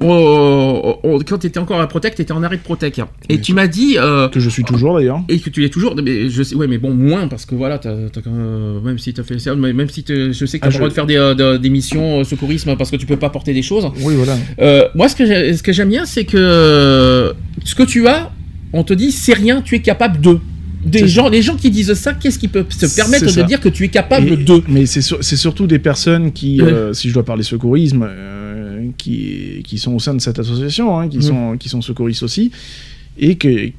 oh, 0.00 0.96
oh, 1.02 1.20
quand 1.26 1.38
tu 1.38 1.46
étais 1.46 1.58
encore 1.58 1.80
à 1.80 1.86
Protec, 1.88 2.14
tu 2.14 2.22
étais 2.22 2.32
en 2.32 2.42
arrêt 2.42 2.56
de 2.56 2.62
Protec. 2.62 2.98
Et 3.28 3.34
Bien 3.34 3.38
tu 3.42 3.54
m'as 3.54 3.66
dit. 3.66 3.96
euh, 3.98 4.28
Que 4.28 4.40
je 4.40 4.48
suis 4.50 4.64
toujours 4.64 4.96
d'ailleurs. 4.96 5.20
et 5.28 5.38
que 5.38 5.50
tu 5.50 5.60
l'es 5.60 5.68
toujours, 5.70 5.94
mais 6.02 6.28
je 6.28 6.42
sais, 6.42 6.54
ouais, 6.54 6.66
mais 6.66 6.78
bon, 6.78 6.92
moins 6.94 7.28
parce 7.28 7.46
que 7.46 7.54
voilà, 7.54 7.78
quand 7.78 7.90
même, 8.30 8.80
même 8.84 8.98
si 8.98 9.12
tu 9.14 9.20
as 9.20 9.24
fait 9.24 9.38
ça, 9.38 9.54
mais 9.54 9.72
même 9.72 9.88
si 9.88 10.04
je 10.06 10.32
sais 10.46 10.58
que 10.58 10.64
tu 10.64 10.66
Ah, 10.66 10.66
as 10.66 10.70
le 10.70 10.74
droit 10.76 10.88
je- 10.88 10.90
de 10.90 10.94
faire 10.94 11.06
des, 11.06 11.16
euh, 11.16 11.34
de- 11.34 11.56
des 11.58 11.70
missions 11.70 12.20
euh, 12.20 12.24
secourisme 12.24 12.76
parce 12.76 12.90
que 12.90 12.96
tu 12.96 13.06
peux 13.06 13.16
pas 13.16 13.30
porter 13.30 13.52
des 13.54 13.62
choses. 13.62 13.86
Oui, 14.02 14.14
voilà. 14.16 14.36
Euh, 14.60 14.88
moi, 14.94 15.08
ce 15.08 15.16
que, 15.16 15.72
j'aime 15.72 15.88
bien, 15.88 16.04
c'est 16.06 16.24
que 16.24 16.36
euh, 16.36 17.32
ce 17.64 17.74
que 17.74 17.82
tu 17.82 18.06
as, 18.08 18.30
on 18.72 18.82
te 18.84 18.92
dit, 18.94 19.12
c'est 19.12 19.34
rien, 19.34 19.62
tu 19.62 19.74
es 19.76 19.80
capable 19.80 20.20
de. 20.20 20.38
Des 20.84 21.08
gens, 21.08 21.30
les 21.30 21.40
gens 21.40 21.56
qui 21.56 21.70
disent 21.70 21.94
ça, 21.94 22.12
qu'est-ce 22.12 22.38
qui 22.38 22.48
peut 22.48 22.66
se 22.68 22.94
permettre 22.94 23.24
de 23.24 23.30
ça. 23.30 23.42
dire 23.44 23.58
que 23.58 23.70
tu 23.70 23.84
es 23.84 23.88
capable 23.88 24.28
Et- 24.32 24.36
de? 24.36 24.62
Mais 24.68 24.84
c'est 24.84 25.00
sur- 25.00 25.16
c'est 25.22 25.36
surtout 25.36 25.66
des 25.66 25.78
personnes 25.78 26.30
qui, 26.32 26.60
euh, 26.60 26.92
si 26.92 27.08
je 27.08 27.14
dois 27.14 27.24
parler 27.24 27.42
secourisme, 27.42 28.06
euh, 28.06 28.63
qui, 28.96 29.62
qui 29.64 29.78
sont 29.78 29.92
au 29.94 29.98
sein 29.98 30.14
de 30.14 30.20
cette 30.20 30.38
association, 30.38 30.98
hein, 30.98 31.08
qui, 31.08 31.16
Mhm. 31.18 31.22
sont, 31.22 31.56
qui 31.58 31.68
sont 31.68 31.82
secouristes 31.82 32.22
aussi, 32.22 32.50
et 33.18 33.36
que 33.36 33.70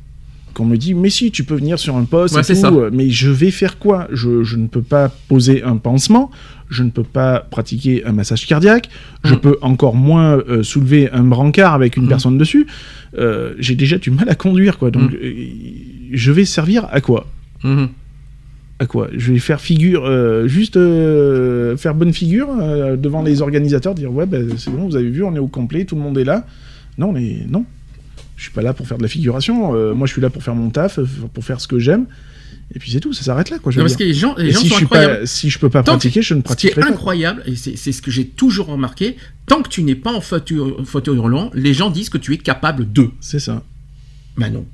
qu'on 0.53 0.65
me 0.65 0.77
dit 0.77 0.93
mais 0.93 1.09
si 1.09 1.31
tu 1.31 1.43
peux 1.43 1.55
venir 1.55 1.77
sur 1.77 1.97
un 1.97 2.05
poste 2.05 2.35
Ouais, 2.35 2.39
et 2.39 2.43
c'est 2.45 2.53
tout, 2.53 2.61
ça. 2.61 2.71
mais 2.93 3.09
je 3.09 3.29
vais 3.29 3.51
faire 3.51 3.77
quoi? 3.77 4.07
Je, 4.13 4.43
je 4.43 4.55
ne 4.55 4.67
peux 4.67 4.81
pas 4.81 5.09
poser 5.27 5.63
un 5.63 5.75
pansement 5.77 6.31
je 6.69 6.81
ne 6.83 6.89
peux 6.89 7.03
pas 7.03 7.41
pratiquer 7.41 8.05
un 8.05 8.13
massage 8.13 8.47
cardiaque 8.47 8.89
je 9.25 9.33
Mhm. 9.33 9.39
peux 9.41 9.57
encore 9.61 9.95
moins 9.95 10.37
euh, 10.37 10.63
soulever 10.63 11.11
un 11.11 11.23
brancard 11.23 11.73
avec 11.73 11.97
une 11.97 12.03
Mhm. 12.03 12.09
personne 12.09 12.37
dessus 12.37 12.65
Euh, 13.17 13.53
j'ai 13.59 13.75
déjà 13.75 13.97
du 13.97 14.11
mal 14.11 14.27
à 14.29 14.35
conduire 14.35 14.77
quoi 14.77 14.91
donc 14.91 15.13
euh, 15.13 15.33
je 16.11 16.31
vais 16.31 16.45
servir 16.45 16.87
à 16.91 17.01
quoi? 17.01 17.27
Mhm. 17.63 17.89
À 18.79 18.85
quoi 18.85 19.07
Je 19.15 19.31
vais 19.33 19.39
faire 19.39 19.61
figure, 19.61 20.05
euh, 20.05 20.47
juste 20.47 20.75
euh, 20.77 21.77
faire 21.77 21.95
bonne 21.95 22.13
figure 22.13 22.49
euh, 22.59 22.95
devant 22.97 23.23
les 23.23 23.41
organisateurs, 23.41 23.95
dire 23.95 24.11
ouais, 24.11 24.25
ben, 24.25 24.49
c'est 24.57 24.69
bon, 24.71 24.87
vous 24.87 24.95
avez 24.97 25.09
vu, 25.09 25.23
on 25.23 25.33
est 25.35 25.39
au 25.39 25.47
complet, 25.47 25.85
tout 25.85 25.95
le 25.95 26.01
monde 26.01 26.17
est 26.17 26.23
là. 26.25 26.45
Non, 26.97 27.11
mais 27.11 27.39
non. 27.47 27.65
Je 28.37 28.43
suis 28.43 28.51
pas 28.51 28.61
là 28.61 28.73
pour 28.73 28.85
faire 28.87 28.97
de 28.97 29.03
la 29.03 29.07
figuration. 29.09 29.93
moi, 29.95 30.07
je 30.07 30.11
suis 30.11 30.21
là 30.21 30.29
pour 30.29 30.43
faire 30.43 30.55
mon 30.55 30.69
taf, 30.69 30.99
pour 31.33 31.43
faire 31.45 31.61
ce 31.61 31.67
que 31.67 31.79
j'aime. 31.79 32.05
Et 32.73 32.79
puis 32.79 32.89
c'est 32.91 32.99
tout, 32.99 33.13
ça 33.13 33.23
s'arrête 33.23 33.49
là, 33.51 33.59
quoi. 33.59 33.71
Je 33.71 33.77
Non, 33.77 33.83
parce 33.85 33.95
que 33.95 34.03
les 34.03 34.13
gens, 34.13 34.33
les 34.37 34.51
gens 34.51 34.59
si, 34.59 34.65
je 34.65 34.71
sont 34.71 34.75
suis 34.77 34.85
incroyables. 34.85 35.19
pas, 35.19 35.25
si 35.27 35.49
je 35.51 35.59
peux 35.59 35.69
pas 35.69 35.83
Tant 35.83 35.93
que- 35.93 35.97
pratiquer, 35.99 36.21
je 36.23 36.33
ne 36.33 36.39
Ce 36.39 36.43
qui 36.55 36.67
est 36.67 36.71
pratiquerai 36.71 36.81
pas. 36.81 36.87
incroyable, 36.89 37.43
et 37.45 37.55
c'est 37.55 37.77
c'est 37.77 37.91
ce 37.91 38.01
que 38.01 38.09
j'ai 38.11 38.25
toujours 38.25 38.65
remarqué, 38.65 39.15
tant 39.45 39.61
que 39.61 39.69
tu 39.69 39.83
n'es 39.83 39.93
pas 39.95 40.11
en 40.11 40.19
fauteuil, 40.19 40.59
fauteuil 40.83 41.17
roulant, 41.19 41.51
les 41.53 41.73
gens 41.75 41.91
disent 41.91 42.09
que 42.09 42.17
tu 42.17 42.33
es 42.33 42.37
capable 42.37 42.91
de. 42.91 43.09
C'est 43.21 43.39
ça. 43.39 43.61
Ben 44.37 44.49
non. 44.51 44.65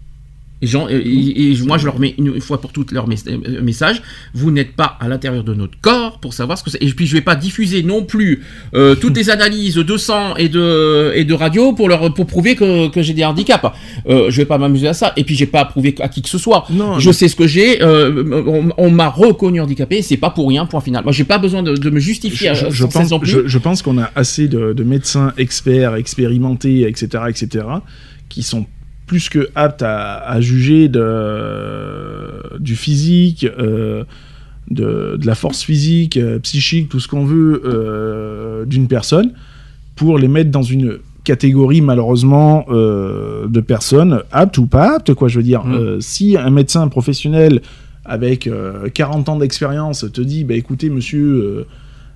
Et, 0.61 0.67
gens, 0.67 0.87
et, 0.89 1.53
moi, 1.65 1.77
je 1.77 1.85
leur 1.85 1.99
mets 1.99 2.13
une 2.17 2.39
fois 2.39 2.61
pour 2.61 2.71
toutes 2.71 2.91
leur 2.91 3.07
mes- 3.07 3.15
euh, 3.27 3.61
message. 3.61 4.01
Vous 4.33 4.51
n'êtes 4.51 4.73
pas 4.75 4.97
à 4.99 5.07
l'intérieur 5.07 5.43
de 5.43 5.53
notre 5.53 5.79
corps 5.81 6.19
pour 6.19 6.33
savoir 6.33 6.57
ce 6.57 6.63
que 6.63 6.69
c'est. 6.69 6.81
Et 6.83 6.89
puis, 6.91 7.07
je 7.07 7.13
vais 7.13 7.21
pas 7.21 7.35
diffuser 7.35 7.81
non 7.83 8.03
plus 8.03 8.43
euh, 8.75 8.95
toutes 8.95 9.17
les 9.17 9.29
analyses 9.29 9.75
de 9.75 9.97
sang 9.97 10.35
et 10.35 10.49
de, 10.49 11.13
et 11.15 11.23
de 11.25 11.33
radio 11.33 11.73
pour, 11.73 11.89
leur, 11.89 12.13
pour 12.13 12.25
prouver 12.27 12.55
que, 12.55 12.89
que 12.89 13.01
j'ai 13.01 13.13
des 13.13 13.23
handicaps. 13.25 13.65
Euh, 14.07 14.29
je 14.29 14.37
vais 14.37 14.45
pas 14.45 14.57
m'amuser 14.57 14.87
à 14.87 14.93
ça. 14.93 15.13
Et 15.17 15.23
puis, 15.23 15.35
j'ai 15.35 15.45
pas 15.47 15.61
à 15.61 15.65
prouver 15.65 15.95
à 15.99 16.07
qui 16.09 16.21
que 16.21 16.29
ce 16.29 16.37
soit. 16.37 16.65
Non, 16.69 16.99
je 16.99 17.09
mais- 17.09 17.13
sais 17.13 17.27
ce 17.27 17.35
que 17.35 17.47
j'ai. 17.47 17.81
euh, 17.81 18.43
on 18.47 18.69
on 18.77 18.91
m'a 18.91 19.09
reconnu 19.09 19.59
handicapé. 19.61 20.01
C'est 20.01 20.17
pas 20.17 20.29
pour 20.29 20.47
rien, 20.49 20.65
point 20.65 20.81
final. 20.81 21.03
Moi, 21.03 21.11
j'ai 21.13 21.23
pas 21.23 21.37
besoin 21.39 21.63
de, 21.63 21.75
de 21.75 21.89
me 21.89 21.99
justifier 21.99 22.53
je, 22.53 22.65
euh, 22.65 22.69
je 22.71 22.85
pense, 22.85 23.09
je, 23.23 23.47
je 23.47 23.57
pense 23.57 23.81
qu'on 23.81 23.97
a 23.97 24.11
assez 24.15 24.47
de, 24.47 24.73
de 24.73 24.83
médecins 24.83 25.33
experts, 25.37 25.95
expérimentés, 25.95 26.87
etc., 26.87 27.23
etc., 27.29 27.65
qui 28.29 28.43
sont 28.43 28.65
plus 29.11 29.27
que 29.27 29.49
aptes 29.55 29.81
à, 29.81 30.19
à 30.19 30.39
juger 30.39 30.87
de, 30.87 32.57
du 32.59 32.77
physique, 32.77 33.45
euh, 33.59 34.05
de, 34.69 35.17
de 35.17 35.27
la 35.27 35.35
force 35.35 35.63
physique, 35.63 36.15
euh, 36.15 36.39
psychique, 36.39 36.87
tout 36.87 37.01
ce 37.01 37.09
qu'on 37.09 37.25
veut 37.25 37.61
euh, 37.65 38.63
d'une 38.63 38.87
personne, 38.87 39.33
pour 39.97 40.17
les 40.17 40.29
mettre 40.29 40.49
dans 40.49 40.61
une 40.63 40.99
catégorie 41.25 41.81
malheureusement 41.81 42.65
de 42.69 43.59
personnes 43.59 44.21
aptes 44.31 44.57
ou 44.57 44.65
pas 44.65 44.95
aptes 44.95 45.13
quoi 45.13 45.27
je 45.27 45.35
veux 45.37 45.43
dire 45.43 45.65
Mm. 45.65 45.73
Euh, 45.73 45.99
si 45.99 46.37
un 46.37 46.49
médecin 46.49 46.87
professionnel 46.87 47.61
avec 48.05 48.47
euh, 48.47 48.87
40 48.93 49.27
ans 49.27 49.35
d'expérience 49.35 50.05
te 50.13 50.21
dit 50.21 50.45
bah 50.45 50.53
écoutez 50.53 50.89
monsieur 50.89 51.65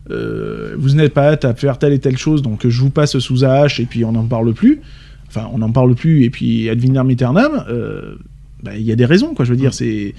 vous 0.07 0.95
n'êtes 0.95 1.13
pas 1.13 1.27
apte 1.27 1.43
à 1.43 1.53
faire 1.55 1.77
telle 1.77 1.91
et 1.91 1.99
telle 1.99 2.17
chose, 2.17 2.41
donc 2.41 2.65
je 2.65 2.79
vous 2.79 2.89
passe 2.89 3.19
sous 3.19 3.43
AH 3.43 3.81
et 3.81 3.85
puis 3.85 4.05
on 4.05 4.13
n'en 4.13 4.23
parle 4.23 4.53
plus. 4.53 4.81
Enfin, 5.27 5.49
on 5.53 5.57
n'en 5.59 5.71
parle 5.71 5.95
plus 5.95 6.23
et 6.23 6.29
puis 6.29 6.69
ad 6.69 6.83
aeternam. 7.09 7.65
euh, 7.69 8.15
bah, 8.63 8.75
Il 8.77 8.83
y 8.83 8.91
a 8.91 8.95
des 8.95 9.05
raisons, 9.05 9.33
quoi. 9.33 9.45
Je 9.45 9.51
veux 9.51 9.57
dire, 9.57 9.73
c'est, 9.73 10.13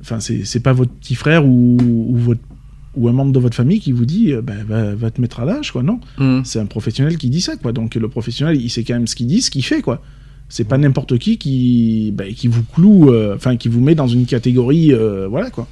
enfin, 0.00 0.18
c'est, 0.20 0.60
pas 0.60 0.72
votre 0.72 0.90
petit 0.92 1.14
frère 1.14 1.46
ou, 1.46 1.76
ou 1.80 2.16
votre 2.16 2.40
ou 2.96 3.08
un 3.08 3.12
membre 3.12 3.32
de 3.32 3.38
votre 3.38 3.54
famille 3.54 3.78
qui 3.78 3.92
vous 3.92 4.06
dit 4.06 4.32
euh, 4.32 4.42
bah, 4.42 4.54
va, 4.66 4.94
va 4.94 5.10
te 5.10 5.20
mettre 5.20 5.40
à 5.40 5.44
l'âge, 5.44 5.70
quoi. 5.72 5.82
Non, 5.82 6.00
Hum. 6.18 6.42
c'est 6.44 6.58
un 6.58 6.66
professionnel 6.66 7.16
qui 7.18 7.30
dit 7.30 7.40
ça, 7.40 7.56
quoi. 7.56 7.72
Donc 7.72 7.94
le 7.94 8.08
professionnel, 8.08 8.60
il 8.60 8.70
sait 8.70 8.82
quand 8.82 8.94
même 8.94 9.06
ce 9.06 9.14
qu'il 9.14 9.26
dit, 9.26 9.40
ce 9.42 9.50
qu'il 9.50 9.64
fait, 9.64 9.82
quoi. 9.82 10.02
C'est 10.48 10.64
pas 10.64 10.78
n'importe 10.78 11.18
qui 11.18 11.36
qui, 11.36 12.10
bah, 12.16 12.24
qui 12.34 12.48
vous 12.48 12.62
cloue, 12.74 13.12
euh, 13.12 13.36
enfin, 13.36 13.56
qui 13.56 13.68
vous 13.68 13.80
met 13.82 13.94
dans 13.94 14.08
une 14.08 14.24
catégorie, 14.26 14.92
euh, 14.94 15.28
voilà, 15.28 15.50
quoi. 15.50 15.68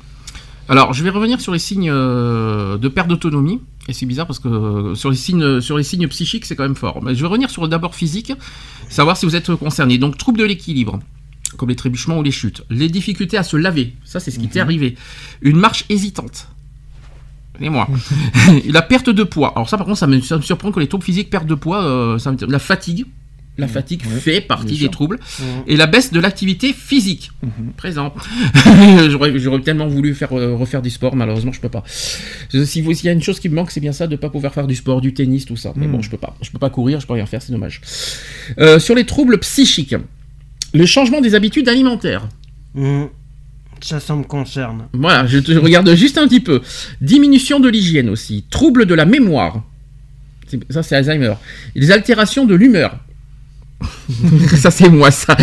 Alors, 0.68 0.92
je 0.92 1.02
vais 1.04 1.10
revenir 1.10 1.40
sur 1.40 1.52
les 1.52 1.58
signes 1.58 1.90
euh, 1.92 2.76
de 2.78 2.88
perte 2.88 3.08
d'autonomie. 3.08 3.60
Et 3.88 3.92
c'est 3.92 4.06
bizarre 4.06 4.26
parce 4.26 4.40
que 4.40 4.48
euh, 4.48 4.94
sur 4.96 5.10
les 5.10 5.16
signes, 5.16 5.60
sur 5.60 5.76
les 5.78 5.84
signes 5.84 6.08
psychiques, 6.08 6.44
c'est 6.44 6.56
quand 6.56 6.64
même 6.64 6.74
fort. 6.74 7.02
Mais 7.02 7.14
je 7.14 7.20
vais 7.20 7.28
revenir 7.28 7.50
sur 7.50 7.66
d'abord 7.68 7.94
physique, 7.94 8.32
savoir 8.88 9.16
si 9.16 9.26
vous 9.26 9.36
êtes 9.36 9.54
concerné. 9.54 9.96
Donc, 9.98 10.18
troubles 10.18 10.40
de 10.40 10.44
l'équilibre, 10.44 10.98
comme 11.56 11.68
les 11.68 11.76
trébuchements 11.76 12.18
ou 12.18 12.22
les 12.22 12.32
chutes. 12.32 12.62
Les 12.68 12.88
difficultés 12.88 13.36
à 13.38 13.44
se 13.44 13.56
laver, 13.56 13.94
ça 14.04 14.18
c'est 14.18 14.32
ce 14.32 14.40
qui 14.40 14.48
t'est 14.48 14.58
arrivé. 14.60 14.96
Une 15.40 15.56
marche 15.56 15.84
hésitante. 15.88 16.48
Et 17.60 17.70
moi. 17.70 17.88
la 18.68 18.82
perte 18.82 19.08
de 19.08 19.22
poids. 19.22 19.52
Alors 19.54 19.68
ça 19.68 19.78
par 19.78 19.86
contre, 19.86 19.98
ça 19.98 20.08
me, 20.08 20.20
ça 20.20 20.36
me 20.36 20.42
surprend 20.42 20.72
que 20.72 20.80
les 20.80 20.88
troubles 20.88 21.04
physiques 21.04 21.30
perdent 21.30 21.46
de 21.48 21.54
poids. 21.54 21.84
euh, 21.84 22.18
ça 22.18 22.32
me- 22.32 22.38
la 22.46 22.58
fatigue. 22.58 23.06
La 23.58 23.68
fatigue 23.68 24.02
Ouais, 24.12 24.20
fait 24.20 24.40
partie 24.42 24.72
des 24.74 24.80
sûr. 24.80 24.90
troubles. 24.90 25.18
Mhm. 25.40 25.46
Et 25.66 25.76
la 25.76 25.86
baisse 25.86 26.12
de 26.12 26.20
l'activité 26.20 26.72
physique. 26.74 27.30
Mhm. 27.42 27.72
Présent. 27.76 28.12
J'aurais 29.08 29.60
tellement 29.60 29.86
voulu 29.86 30.14
faire, 30.14 30.32
euh, 30.36 30.54
refaire 30.54 30.82
du 30.82 30.90
sport, 30.90 31.16
malheureusement 31.16 31.52
je 31.52 31.60
peux 31.60 31.68
pas. 31.70 31.82
Je- 32.52 32.64
Si 32.64 32.82
vous- 32.82 32.92
s'il 32.92 33.06
y 33.06 33.08
a 33.08 33.12
une 33.12 33.22
chose 33.22 33.40
qui 33.40 33.48
me 33.48 33.54
manque, 33.54 33.70
c'est 33.70 33.80
bien 33.80 33.92
ça 33.92 34.06
de 34.06 34.16
pas 34.16 34.28
pouvoir 34.28 34.52
faire 34.52 34.66
du 34.66 34.74
sport, 34.74 35.00
du 35.00 35.14
tennis, 35.14 35.46
tout 35.46 35.56
ça. 35.56 35.72
Mais 35.76 35.86
bon, 35.86 36.02
je 36.02 36.10
peux 36.10 36.18
pas. 36.18 36.36
Je 36.42 36.50
peux 36.50 36.58
pas 36.58 36.68
courir, 36.70 37.00
je 37.00 37.06
peux 37.06 37.14
rien 37.14 37.26
faire, 37.26 37.40
c'est 37.40 37.52
dommage. 37.52 37.80
Euh, 38.58 38.78
sur 38.78 38.94
les 38.94 39.04
troubles 39.06 39.38
psychiques, 39.38 39.94
le 40.74 40.84
changement 40.86 41.20
des 41.22 41.34
habitudes 41.34 41.68
alimentaires. 41.68 42.28
Ça, 43.80 44.00
ça 44.00 44.14
me 44.16 44.22
concerne. 44.24 44.84
Voilà, 44.92 45.26
je 45.26 45.38
te 45.38 45.52
regarde 45.52 45.94
juste 45.94 46.18
un 46.18 46.26
petit 46.28 46.40
peu. 46.40 46.60
Diminution 47.00 47.60
de 47.60 47.68
l'hygiène 47.68 48.08
aussi. 48.08 48.44
Troubles 48.50 48.86
de 48.86 48.94
la 48.94 49.04
mémoire. 49.04 49.62
C'est- 50.46 50.60
Ça, 50.72 50.82
c'est 50.82 50.96
Alzheimer. 50.96 51.34
Les 51.74 51.90
altérations 51.90 52.46
de 52.46 52.54
l'humeur. 52.54 52.98
ça, 54.56 54.70
c'est 54.70 54.88
moi, 54.88 55.10
ça. 55.10 55.36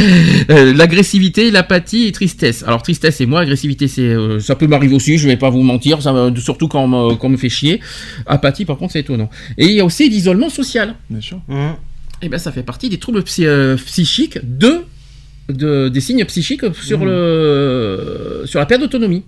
Euh, 0.49 0.73
L'agressivité, 0.73 1.51
l'apathie 1.51 2.07
et 2.07 2.11
tristesse. 2.11 2.63
Alors, 2.63 2.81
tristesse, 2.81 3.17
c'est 3.17 3.25
moi. 3.25 3.41
Agressivité, 3.41 3.87
c'est, 3.87 4.01
euh, 4.01 4.39
ça 4.39 4.55
peut 4.55 4.65
m'arriver 4.67 4.95
aussi, 4.95 5.17
je 5.17 5.27
vais 5.27 5.37
pas 5.37 5.49
vous 5.49 5.61
mentir, 5.61 6.01
ça, 6.01 6.13
surtout 6.37 6.67
quand 6.67 6.83
on, 6.83 6.87
me, 6.87 7.15
quand 7.15 7.27
on 7.27 7.31
me 7.31 7.37
fait 7.37 7.49
chier. 7.49 7.79
Apathie, 8.25 8.65
par 8.65 8.77
contre, 8.77 8.93
c'est 8.93 9.01
étonnant. 9.01 9.29
Et 9.57 9.65
il 9.67 9.73
y 9.73 9.79
a 9.79 9.85
aussi 9.85 10.09
l'isolement 10.09 10.49
social. 10.49 10.95
Bien 11.09 11.21
sûr. 11.21 11.39
Mhm. 11.47 11.75
Et 12.23 12.29
ben, 12.29 12.37
ça 12.39 12.51
fait 12.51 12.63
partie 12.63 12.89
des 12.89 12.97
troubles 12.97 13.21
psy- 13.23 13.45
euh, 13.45 13.75
psychiques 13.75 14.39
de, 14.43 14.81
de- 15.49 15.89
des 15.89 15.99
signes 16.01 16.23
psychiques 16.25 16.63
sur, 16.81 17.03
le, 17.05 18.43
sur 18.45 18.59
la 18.59 18.65
perte 18.65 18.81
d'autonomie. 18.81 19.23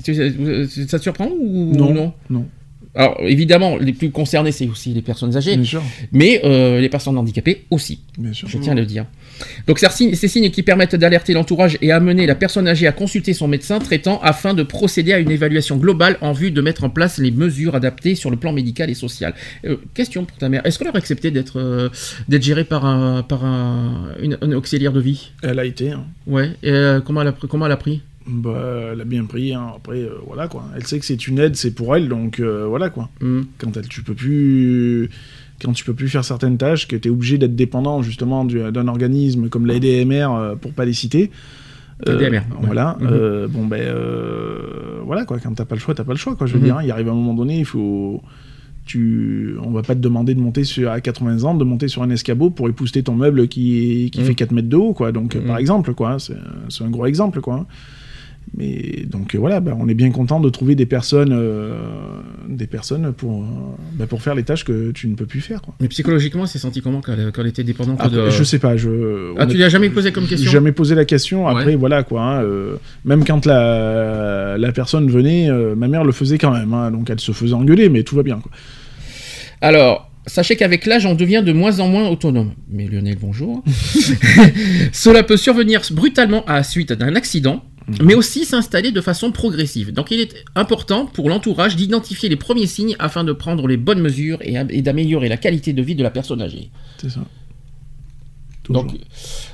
Ça 0.00 0.98
te 0.98 1.02
surprend 1.02 1.28
ou 1.40 1.74
Non. 1.74 1.92
non? 1.92 2.12
Non. 2.30 2.46
Alors 2.94 3.16
évidemment, 3.20 3.76
les 3.76 3.92
plus 3.92 4.10
concernés, 4.10 4.50
c'est 4.52 4.66
aussi 4.66 4.92
les 4.92 5.02
personnes 5.02 5.36
âgées, 5.36 5.56
Bien 5.56 5.64
sûr. 5.64 5.82
mais 6.12 6.40
euh, 6.44 6.80
les 6.80 6.88
personnes 6.88 7.16
handicapées 7.18 7.64
aussi, 7.70 8.00
Bien 8.18 8.32
sûr. 8.32 8.48
je 8.48 8.58
tiens 8.58 8.72
à 8.72 8.76
le 8.76 8.86
dire. 8.86 9.04
Donc 9.66 9.78
ces 9.78 10.28
signes, 10.28 10.50
qui 10.50 10.62
permettent 10.62 10.96
d'alerter 10.96 11.32
l'entourage 11.32 11.78
et 11.80 11.92
amener 11.92 12.26
la 12.26 12.34
personne 12.34 12.66
âgée 12.66 12.86
à 12.88 12.92
consulter 12.92 13.34
son 13.34 13.46
médecin 13.46 13.78
traitant 13.78 14.20
afin 14.22 14.52
de 14.54 14.62
procéder 14.64 15.12
à 15.12 15.18
une 15.18 15.30
évaluation 15.30 15.76
globale 15.76 16.16
en 16.22 16.32
vue 16.32 16.50
de 16.50 16.60
mettre 16.60 16.82
en 16.84 16.90
place 16.90 17.18
les 17.18 17.30
mesures 17.30 17.74
adaptées 17.76 18.14
sur 18.16 18.30
le 18.30 18.36
plan 18.36 18.52
médical 18.52 18.90
et 18.90 18.94
social. 18.94 19.34
Euh, 19.64 19.76
question 19.94 20.24
pour 20.24 20.36
ta 20.38 20.48
mère, 20.48 20.62
est-ce 20.66 20.78
qu'elle 20.78 20.88
aurait 20.88 20.98
accepté 20.98 21.30
d'être 21.30 21.58
euh, 21.60 21.88
d'être 22.28 22.42
gérée 22.42 22.64
par 22.64 22.84
un 22.84 23.22
par 23.22 23.44
un, 23.44 24.08
une, 24.20 24.54
auxiliaire 24.54 24.92
de 24.92 25.00
vie? 25.00 25.30
Elle 25.42 25.58
a 25.60 25.64
été. 25.64 25.92
hein. 25.92 26.04
Ouais. 26.26 26.50
Et, 26.64 26.72
comment 27.04 27.22
elle 27.22 27.28
a 27.28 27.32
comment 27.32 27.66
elle 27.66 27.72
a 27.72 27.76
pris? 27.76 28.00
Bah, 28.28 28.90
elle 28.92 29.00
a 29.00 29.04
bien 29.04 29.24
pris. 29.24 29.54
hein. 29.54 29.68
Après, 29.76 29.98
euh, 30.02 30.10
voilà 30.26 30.48
quoi. 30.48 30.64
Elle 30.76 30.86
sait 30.86 30.98
que 30.98 31.04
c'est 31.06 31.26
une 31.28 31.38
aide, 31.38 31.56
c'est 31.56 31.70
pour 31.74 31.96
elle, 31.96 32.08
donc 32.08 32.40
euh, 32.40 32.66
voilà 32.68 32.90
quoi. 32.90 33.08
Hmm. 33.20 33.42
Quand 33.58 33.76
elle, 33.76 33.88
tu 33.88 34.02
peux 34.02 34.14
plus, 34.14 35.08
quand 35.62 35.72
tu 35.72 35.84
peux 35.84 35.94
plus 35.94 36.08
faire 36.08 36.24
certaines 36.24 36.58
tâches, 36.58 36.86
que 36.86 36.96
tu 36.96 37.08
es 37.08 37.10
obligé 37.10 37.38
d'être 37.38 37.56
dépendant 37.56 38.02
justement 38.02 38.44
du- 38.44 38.70
d'un 38.70 38.86
organisme 38.88 39.48
comme 39.48 39.66
l'ADMR 39.66 40.28
euh, 40.34 40.54
pour 40.56 40.72
pas 40.72 40.84
les 40.84 40.92
citer. 40.92 41.30
l'ADMR, 42.06 42.36
ouais. 42.36 42.42
Voilà. 42.62 42.96
Mhm. 43.00 43.08
euh, 43.10 43.48
bon 43.48 43.66
ben, 43.66 43.80
euh, 43.80 45.00
voilà 45.04 45.24
quoi. 45.24 45.38
Quand 45.38 45.52
t'as 45.54 45.64
pas 45.64 45.74
le 45.74 45.80
choix, 45.80 45.94
t'as 45.94 46.04
pas 46.04 46.12
le 46.12 46.18
choix 46.18 46.36
quoi. 46.36 46.46
Je 46.46 46.52
veux 46.52 46.58
Mhm. 46.58 46.64
dire, 46.64 46.76
hein, 46.76 46.82
il 46.84 46.90
arrive 46.90 47.08
un 47.08 47.14
moment 47.14 47.34
donné, 47.34 47.58
il 47.58 47.64
faut. 47.64 48.22
Tu, 48.84 49.54
on 49.62 49.70
va 49.70 49.82
pas 49.82 49.94
te 49.94 50.00
demander 50.00 50.34
de 50.34 50.40
monter 50.40 50.64
sur, 50.64 50.90
à 50.90 51.00
80 51.02 51.44
ans, 51.44 51.54
de 51.54 51.62
monter 51.64 51.88
sur 51.88 52.02
un 52.02 52.08
escabeau 52.08 52.48
pour 52.48 52.70
épouster 52.70 53.02
ton 53.02 53.14
meuble 53.16 53.46
qui, 53.46 54.08
qui 54.10 54.20
Mhm. 54.20 54.24
fait 54.26 54.34
4 54.34 54.52
mètres 54.52 54.68
de 54.70 54.76
haut, 54.76 54.94
quoi. 54.94 55.12
Donc, 55.12 55.36
euh, 55.36 55.40
Mhm. 55.42 55.46
par 55.46 55.58
exemple, 55.58 55.92
quoi. 55.92 56.16
c'est 56.18 56.34
un 56.84 56.88
gros 56.88 57.04
exemple, 57.04 57.42
quoi. 57.42 57.66
Mais 58.56 59.04
donc 59.06 59.34
euh, 59.34 59.38
voilà, 59.38 59.60
bah, 59.60 59.76
on 59.78 59.88
est 59.88 59.94
bien 59.94 60.10
content 60.10 60.40
de 60.40 60.48
trouver 60.48 60.74
des 60.74 60.86
personnes, 60.86 61.32
euh, 61.32 61.78
des 62.48 62.66
personnes 62.66 63.12
pour, 63.12 63.42
euh, 63.42 63.46
bah, 63.94 64.06
pour 64.06 64.22
faire 64.22 64.34
les 64.34 64.42
tâches 64.42 64.64
que 64.64 64.90
tu 64.92 65.06
ne 65.08 65.14
peux 65.14 65.26
plus 65.26 65.40
faire. 65.40 65.60
Quoi. 65.62 65.74
Mais 65.80 65.88
psychologiquement, 65.88 66.42
elle 66.42 66.48
s'est 66.48 66.58
sentie 66.58 66.80
comment 66.80 67.00
quand 67.00 67.12
elle, 67.12 67.30
quand 67.32 67.42
elle 67.42 67.48
était 67.48 67.64
dépendante 67.64 68.00
Après, 68.00 68.16
de... 68.16 68.30
Je 68.30 68.42
sais 68.44 68.58
pas, 68.58 68.76
je. 68.76 69.34
Ah, 69.38 69.46
tu 69.46 69.56
lui 69.56 69.64
as 69.64 69.68
jamais 69.68 69.90
posé 69.90 70.12
comme 70.12 70.26
question 70.26 70.50
Jamais 70.50 70.72
posé 70.72 70.94
la 70.94 71.04
question. 71.04 71.46
Après, 71.46 71.66
Ouais. 71.66 71.76
voilà 71.76 72.02
quoi. 72.02 72.22
hein, 72.22 72.44
même 73.04 73.24
quand 73.24 73.44
la, 73.46 74.56
la 74.58 74.72
personne 74.72 75.10
venait, 75.10 75.48
ma 75.76 75.88
mère 75.88 76.04
le 76.04 76.12
faisait 76.12 76.38
quand 76.38 76.52
même. 76.52 76.72
hein, 76.72 76.90
donc 76.90 77.10
elle 77.10 77.20
se 77.20 77.32
faisait 77.32 77.54
engueuler, 77.54 77.88
mais 77.88 78.02
tout 78.02 78.16
va 78.16 78.22
bien. 78.22 78.38
Quoi. 78.40 78.50
Alors, 79.60 80.10
sachez 80.26 80.56
qu'avec 80.56 80.86
l'âge, 80.86 81.04
on 81.06 81.14
devient 81.14 81.42
de 81.44 81.52
moins 81.52 81.80
en 81.80 81.88
moins 81.88 82.08
autonome. 82.08 82.52
Mais 82.70 82.86
Lionel, 82.86 83.16
bonjour. 83.20 83.62
Cela 84.92 85.22
peut 85.22 85.36
survenir 85.36 85.82
brutalement 85.92 86.44
à 86.46 86.54
la 86.54 86.62
suite 86.62 86.92
d'un 86.92 87.14
accident, 87.16 87.64
mais 88.02 88.14
aussi 88.14 88.44
s'installer 88.44 88.92
de 88.92 89.00
façon 89.00 89.32
progressive. 89.32 89.92
Donc 89.92 90.10
il 90.10 90.20
est 90.20 90.44
important 90.54 91.06
pour 91.06 91.28
l'entourage 91.28 91.76
d'identifier 91.76 92.28
les 92.28 92.36
premiers 92.36 92.66
signes 92.66 92.96
afin 92.98 93.24
de 93.24 93.32
prendre 93.32 93.66
les 93.66 93.76
bonnes 93.76 94.00
mesures 94.00 94.38
et, 94.42 94.56
et 94.70 94.82
d'améliorer 94.82 95.28
la 95.28 95.36
qualité 95.36 95.72
de 95.72 95.82
vie 95.82 95.94
de 95.94 96.02
la 96.02 96.10
personne 96.10 96.42
âgée. 96.42 96.70
C'est 96.98 97.10
ça. 97.10 97.20
Toujours. 98.68 98.84
Donc, 98.84 98.94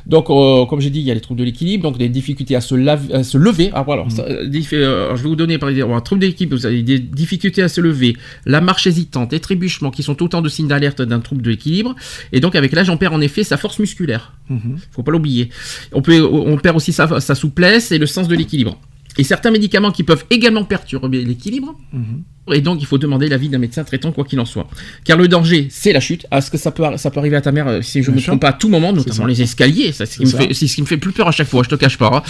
donc 0.06 0.28
euh, 0.30 0.66
comme 0.66 0.80
j'ai 0.80 0.90
dit, 0.90 1.00
il 1.00 1.06
y 1.06 1.10
a 1.10 1.14
les 1.14 1.20
troubles 1.20 1.40
de 1.40 1.44
l'équilibre, 1.44 1.82
donc 1.84 1.96
des 1.98 2.08
difficultés 2.08 2.56
à 2.56 2.60
se, 2.60 2.74
lave- 2.74 3.10
à 3.14 3.22
se 3.24 3.38
lever. 3.38 3.70
Ah, 3.72 3.82
voilà, 3.82 4.04
ça, 4.10 4.22
euh, 4.24 4.44
euh, 4.72 5.16
je 5.16 5.22
vais 5.22 5.28
vous 5.28 5.36
donner 5.36 5.56
par 5.58 5.68
exemple 5.70 5.94
un 5.94 6.00
trouble 6.00 6.20
d'équilibre, 6.20 6.56
vous 6.56 6.66
avez 6.66 6.82
des 6.82 6.98
difficultés 6.98 7.62
à 7.62 7.68
se 7.68 7.80
lever, 7.80 8.16
la 8.44 8.60
marche 8.60 8.86
hésitante, 8.86 9.32
les 9.32 9.40
trébuchements 9.40 9.90
qui 9.90 10.02
sont 10.02 10.22
autant 10.22 10.42
de 10.42 10.48
signes 10.48 10.68
d'alerte 10.68 11.00
d'un 11.00 11.20
trouble 11.20 11.40
de 11.42 11.50
l'équilibre. 11.50 11.94
Et 12.32 12.40
donc 12.40 12.54
avec 12.56 12.72
l'âge, 12.72 12.90
on 12.90 12.96
perd 12.96 13.14
en 13.14 13.20
effet 13.20 13.44
sa 13.44 13.56
force 13.56 13.78
musculaire. 13.78 14.32
Mhm. 14.50 14.76
Faut 14.90 15.02
pas 15.02 15.12
l'oublier. 15.12 15.48
On, 15.92 16.02
peut, 16.02 16.20
on 16.22 16.56
perd 16.58 16.76
aussi 16.76 16.92
sa, 16.92 17.20
sa 17.20 17.34
souplesse 17.34 17.92
et 17.92 17.98
le 17.98 18.06
sens 18.06 18.28
de 18.28 18.34
l'équilibre. 18.34 18.78
Et 19.16 19.22
certains 19.22 19.52
médicaments 19.52 19.92
qui 19.92 20.02
peuvent 20.02 20.24
également 20.30 20.64
perturber 20.64 21.24
l'équilibre. 21.24 21.74
Mhm. 21.92 22.22
Et 22.52 22.60
donc, 22.60 22.78
il 22.82 22.86
faut 22.86 22.98
demander 22.98 23.28
l'avis 23.28 23.48
d'un 23.48 23.56
médecin 23.58 23.84
traitant, 23.84 24.12
quoi 24.12 24.24
qu'il 24.24 24.38
en 24.38 24.44
soit. 24.44 24.66
Car 25.04 25.16
le 25.16 25.28
danger, 25.28 25.68
c'est 25.70 25.94
la 25.94 26.00
chute. 26.00 26.26
Est-ce 26.30 26.50
que 26.50 26.58
ça 26.58 26.70
peut, 26.72 26.84
ça 26.98 27.10
peut 27.10 27.18
arriver 27.18 27.36
à 27.36 27.40
ta 27.40 27.52
mère, 27.52 27.66
euh, 27.68 27.80
si 27.80 28.02
je 28.02 28.10
Bien 28.10 28.20
me 28.20 28.26
trompe 28.26 28.40
pas, 28.42 28.48
à 28.48 28.52
tout 28.52 28.68
moment, 28.68 28.92
notamment 28.92 29.24
les 29.24 29.40
escaliers? 29.40 29.92
C'est 29.92 30.04
ce, 30.04 30.18
qui 30.18 30.24
me 30.26 30.30
fait- 30.30 30.52
c'est 30.52 30.66
ce 30.66 30.74
qui 30.74 30.82
me 30.82 30.86
fait 30.86 30.98
plus 30.98 31.12
peur 31.12 31.26
à 31.26 31.32
chaque 31.32 31.48
fois, 31.48 31.62
je 31.62 31.70
te 31.70 31.74
cache 31.74 31.96
pas. 31.96 32.10
hein. 32.12 32.22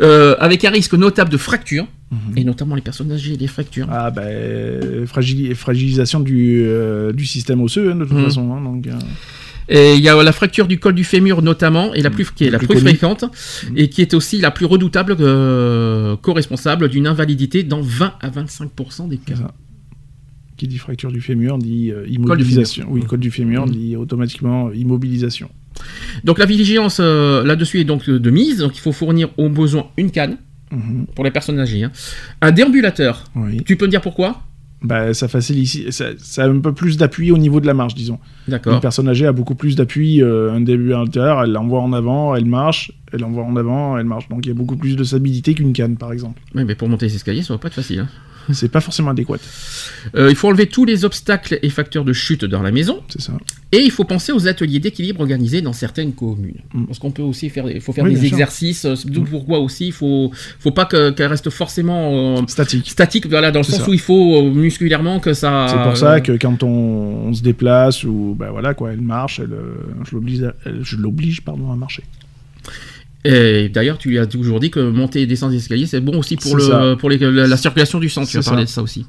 Euh, 0.00 0.36
avec 0.38 0.64
un 0.64 0.70
risque 0.70 0.94
notable 0.94 1.30
de 1.30 1.36
fracture, 1.36 1.86
et 2.36 2.44
notamment 2.44 2.74
les 2.76 2.82
personnes 2.82 3.10
âgées, 3.10 3.36
les 3.36 3.48
fractures. 3.48 3.86
Mhm. 3.88 3.92
Ah 3.96 4.10
ben, 4.12 5.04
fragili- 5.06 5.52
fragilisation 5.54 6.20
du, 6.20 6.62
euh, 6.64 7.12
du 7.12 7.26
système 7.26 7.60
osseux, 7.60 7.90
hein, 7.90 7.96
de 7.96 8.04
toute 8.04 8.16
Mhm. 8.16 8.24
façon. 8.24 8.52
hein, 8.52 8.60
donc, 8.62 8.86
euh, 8.86 8.92
Et 9.68 9.94
il 9.96 10.00
y 10.02 10.08
a 10.08 10.22
la 10.22 10.32
fracture 10.32 10.66
du 10.66 10.78
col 10.78 10.94
du 10.94 11.04
fémur 11.04 11.42
notamment, 11.42 11.92
et 11.94 12.00
la 12.00 12.10
plus, 12.10 12.30
qui 12.30 12.44
est 12.44 12.50
la 12.50 12.58
Plus 12.58 12.78
fréquente, 12.78 13.24
et 13.76 13.88
qui 13.90 14.00
est 14.00 14.14
aussi 14.14 14.40
la 14.40 14.50
plus 14.50 14.64
redoutable 14.66 15.14
euh, 15.20 16.16
co-responsable 16.16 16.88
d'une 16.88 17.06
invalidité 17.06 17.62
dans 17.62 17.80
20 17.82 18.14
à 18.20 18.30
25% 18.30 19.08
des 19.08 19.18
cas. 19.18 19.34
Qui 20.56 20.66
dit 20.68 20.78
fracture 20.78 21.12
du 21.12 21.20
fémur 21.20 21.58
dit 21.58 21.92
euh, 21.92 22.04
immobilisation. 22.08 22.86
Oui, 22.90 23.02
col 23.04 23.20
du 23.20 23.30
fémur 23.30 23.66
Mhm. 23.66 23.72
dit 23.72 23.96
automatiquement 23.96 24.72
immobilisation. 24.72 25.50
Donc 26.24 26.38
la 26.38 26.46
vigilance 26.46 26.98
euh, 27.00 27.44
là-dessus 27.44 27.78
est 27.80 27.84
donc 27.84 28.08
de 28.10 28.30
mise, 28.30 28.58
donc 28.58 28.76
il 28.76 28.80
faut 28.80 28.90
fournir 28.92 29.28
au 29.36 29.48
besoin 29.48 29.88
une 29.96 30.10
canne 30.10 30.38
Mhm. 30.72 31.06
pour 31.14 31.24
les 31.24 31.30
personnes 31.30 31.58
âgées, 31.60 31.84
hein. 31.84 31.92
un 32.42 32.50
déambulateur. 32.52 33.24
Oui. 33.36 33.62
Tu 33.64 33.76
peux 33.76 33.86
me 33.86 33.90
dire 33.90 34.00
pourquoi? 34.00 34.42
Bah, 34.80 35.12
ça 35.12 35.26
facilite, 35.26 35.90
ça, 35.90 36.10
ça 36.18 36.44
a 36.44 36.48
un 36.48 36.60
peu 36.60 36.72
plus 36.72 36.96
d'appui 36.96 37.32
au 37.32 37.38
niveau 37.38 37.60
de 37.60 37.66
la 37.66 37.74
marche, 37.74 37.94
disons. 37.96 38.18
Une 38.46 38.52
D'accord. 38.52 38.80
personne 38.80 39.08
âgée 39.08 39.26
a 39.26 39.32
beaucoup 39.32 39.56
plus 39.56 39.74
d'appui. 39.74 40.22
euh, 40.22 40.52
un 40.52 40.60
déambulateur, 40.60 41.42
elle 41.42 41.50
l'envoie 41.50 41.80
en 41.80 41.92
avant, 41.92 42.34
elle 42.36 42.44
marche, 42.44 42.92
elle 43.12 43.20
l'envoie 43.20 43.42
en 43.42 43.56
avant, 43.56 43.98
elle 43.98 44.06
marche. 44.06 44.28
Donc 44.28 44.46
il 44.46 44.50
y 44.50 44.52
a 44.52 44.54
beaucoup 44.54 44.76
plus 44.76 44.94
de 44.94 45.02
stabilité 45.02 45.54
qu'une 45.54 45.72
canne, 45.72 45.96
par 45.96 46.12
exemple. 46.12 46.40
Oui, 46.54 46.64
mais 46.64 46.76
pour 46.76 46.88
monter 46.88 47.06
les 47.06 47.14
escaliers, 47.16 47.42
ça 47.42 47.54
va 47.54 47.58
pas 47.58 47.66
être 47.68 47.74
facile. 47.74 48.00
hein. 48.00 48.08
C'est 48.52 48.70
pas 48.70 48.80
forcément 48.80 49.10
adéquat, 49.10 49.36
Euh, 50.14 50.30
il 50.30 50.36
faut 50.36 50.48
enlever 50.48 50.66
tous 50.66 50.84
les 50.84 51.04
obstacles 51.04 51.58
et 51.62 51.70
facteurs 51.70 52.04
de 52.04 52.12
chute 52.12 52.44
dans 52.44 52.62
la 52.62 52.70
maison. 52.70 53.02
c'est 53.08 53.20
ça. 53.20 53.32
Et 53.70 53.80
il 53.82 53.90
faut 53.90 54.04
penser 54.04 54.32
aux 54.32 54.48
ateliers 54.48 54.78
d'équilibre 54.80 55.20
organisés 55.20 55.60
dans 55.60 55.74
certaines 55.74 56.12
communes. 56.14 56.62
Mm. 56.72 56.84
Parce 56.86 56.98
qu'on 56.98 57.10
peut 57.10 57.22
aussi 57.22 57.50
faire, 57.50 57.68
il 57.70 57.80
faut 57.82 57.92
faire 57.92 58.04
Oui, 58.04 58.14
des 58.14 58.24
exercices. 58.26 58.86
euh, 58.86 58.94
D'où 59.04 59.24
pourquoi 59.24 59.58
aussi, 59.58 59.88
il 59.88 59.92
faut, 59.92 60.32
faut 60.58 60.70
pas 60.70 60.86
que- 60.86 61.10
qu'elle 61.10 61.26
reste 61.26 61.50
forcément 61.50 62.38
euh, 62.38 62.42
Statique. 62.46 62.88
statique, 62.88 63.26
voilà, 63.26 63.50
dans 63.50 63.60
le 63.60 63.64
sens 63.64 63.80
ça. 63.80 63.88
où 63.88 63.92
il 63.92 64.00
faut 64.00 64.36
euh, 64.38 64.50
musculairement 64.50 65.20
que 65.20 65.34
ça. 65.34 65.66
C'est 65.68 65.82
pour 65.82 65.96
ça 65.98 66.20
que 66.22 66.32
quand 66.32 66.62
on, 66.62 66.68
on 67.28 67.34
se 67.34 67.42
déplace 67.42 68.04
ou 68.04 68.34
bah 68.38 68.50
voilà 68.50 68.72
quoi, 68.72 68.92
elle 68.92 69.02
marche, 69.02 69.38
elle, 69.40 69.54
je 70.08 70.14
l'oblige, 70.14 70.44
je 70.82 70.96
l'oblige 70.96 71.42
pardon 71.42 71.70
à 71.70 71.76
marcher. 71.76 72.04
Et 73.24 73.68
d'ailleurs, 73.68 73.98
tu 73.98 74.08
lui 74.10 74.18
as 74.18 74.26
toujours 74.26 74.60
dit 74.60 74.70
que 74.70 74.80
monter 74.80 75.22
et 75.22 75.26
descendre 75.26 75.52
les 75.52 75.58
escaliers, 75.58 75.86
c'est 75.86 76.00
bon 76.00 76.18
aussi 76.18 76.36
pour, 76.36 76.56
le, 76.56 76.94
pour 76.96 77.10
les- 77.10 77.18
la, 77.18 77.46
la 77.48 77.56
circulation 77.56 77.98
du 77.98 78.08
sang. 78.08 78.24
Tu 78.24 78.36
as 78.38 78.42
parlé 78.42 78.60
ça. 78.62 78.64
de 78.66 78.70
ça 78.70 78.82
aussi. 78.82 79.06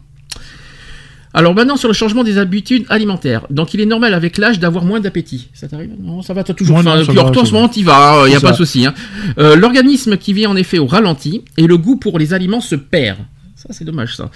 Alors 1.31 1.53
maintenant 1.53 1.77
sur 1.77 1.87
le 1.87 1.93
changement 1.93 2.23
des 2.23 2.39
habitudes 2.39 2.85
alimentaires. 2.89 3.45
Donc 3.51 3.75
il 3.75 3.81
est 3.81 3.85
normal 3.85 4.15
avec 4.15 4.37
l'âge 4.39 4.59
d'avoir 4.59 4.83
moins 4.83 4.99
d'appétit. 4.99 5.49
Ça 5.53 5.67
t'arrive? 5.67 5.91
Non, 5.99 6.23
ça 6.23 6.33
va, 6.33 6.43
t'as 6.43 6.55
toujours 6.55 6.77
faim. 6.81 7.03
Puis 7.07 7.19
en 7.19 7.29
toi, 7.31 7.43
en 7.43 7.45
ça 7.45 7.49
ce 7.51 7.53
moment, 7.53 7.69
t'y 7.69 7.83
vas, 7.83 8.23
il 8.25 8.29
n'y 8.31 8.35
a 8.35 8.39
pas 8.41 8.51
de 8.51 8.57
souci. 8.57 8.85
hein. 8.87 8.95
Euh, 9.37 9.55
L'organisme 9.55 10.17
qui 10.17 10.33
vit 10.33 10.47
en 10.47 10.55
effet 10.55 10.79
au 10.79 10.87
ralenti 10.87 11.43
et 11.57 11.67
le 11.67 11.77
goût 11.77 11.97
pour 11.97 12.17
les 12.17 12.33
aliments 12.33 12.61
se 12.61 12.73
perd. 12.75 13.19
Ça 13.55 13.67
c'est 13.71 13.85
dommage 13.85 14.15
ça. 14.15 14.31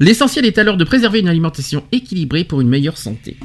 L'essentiel 0.00 0.44
est 0.44 0.58
alors 0.58 0.76
de 0.76 0.84
préserver 0.84 1.20
une 1.20 1.28
alimentation 1.28 1.82
équilibrée 1.92 2.44
pour 2.44 2.60
une 2.60 2.68
meilleure 2.68 2.98
santé. 2.98 3.38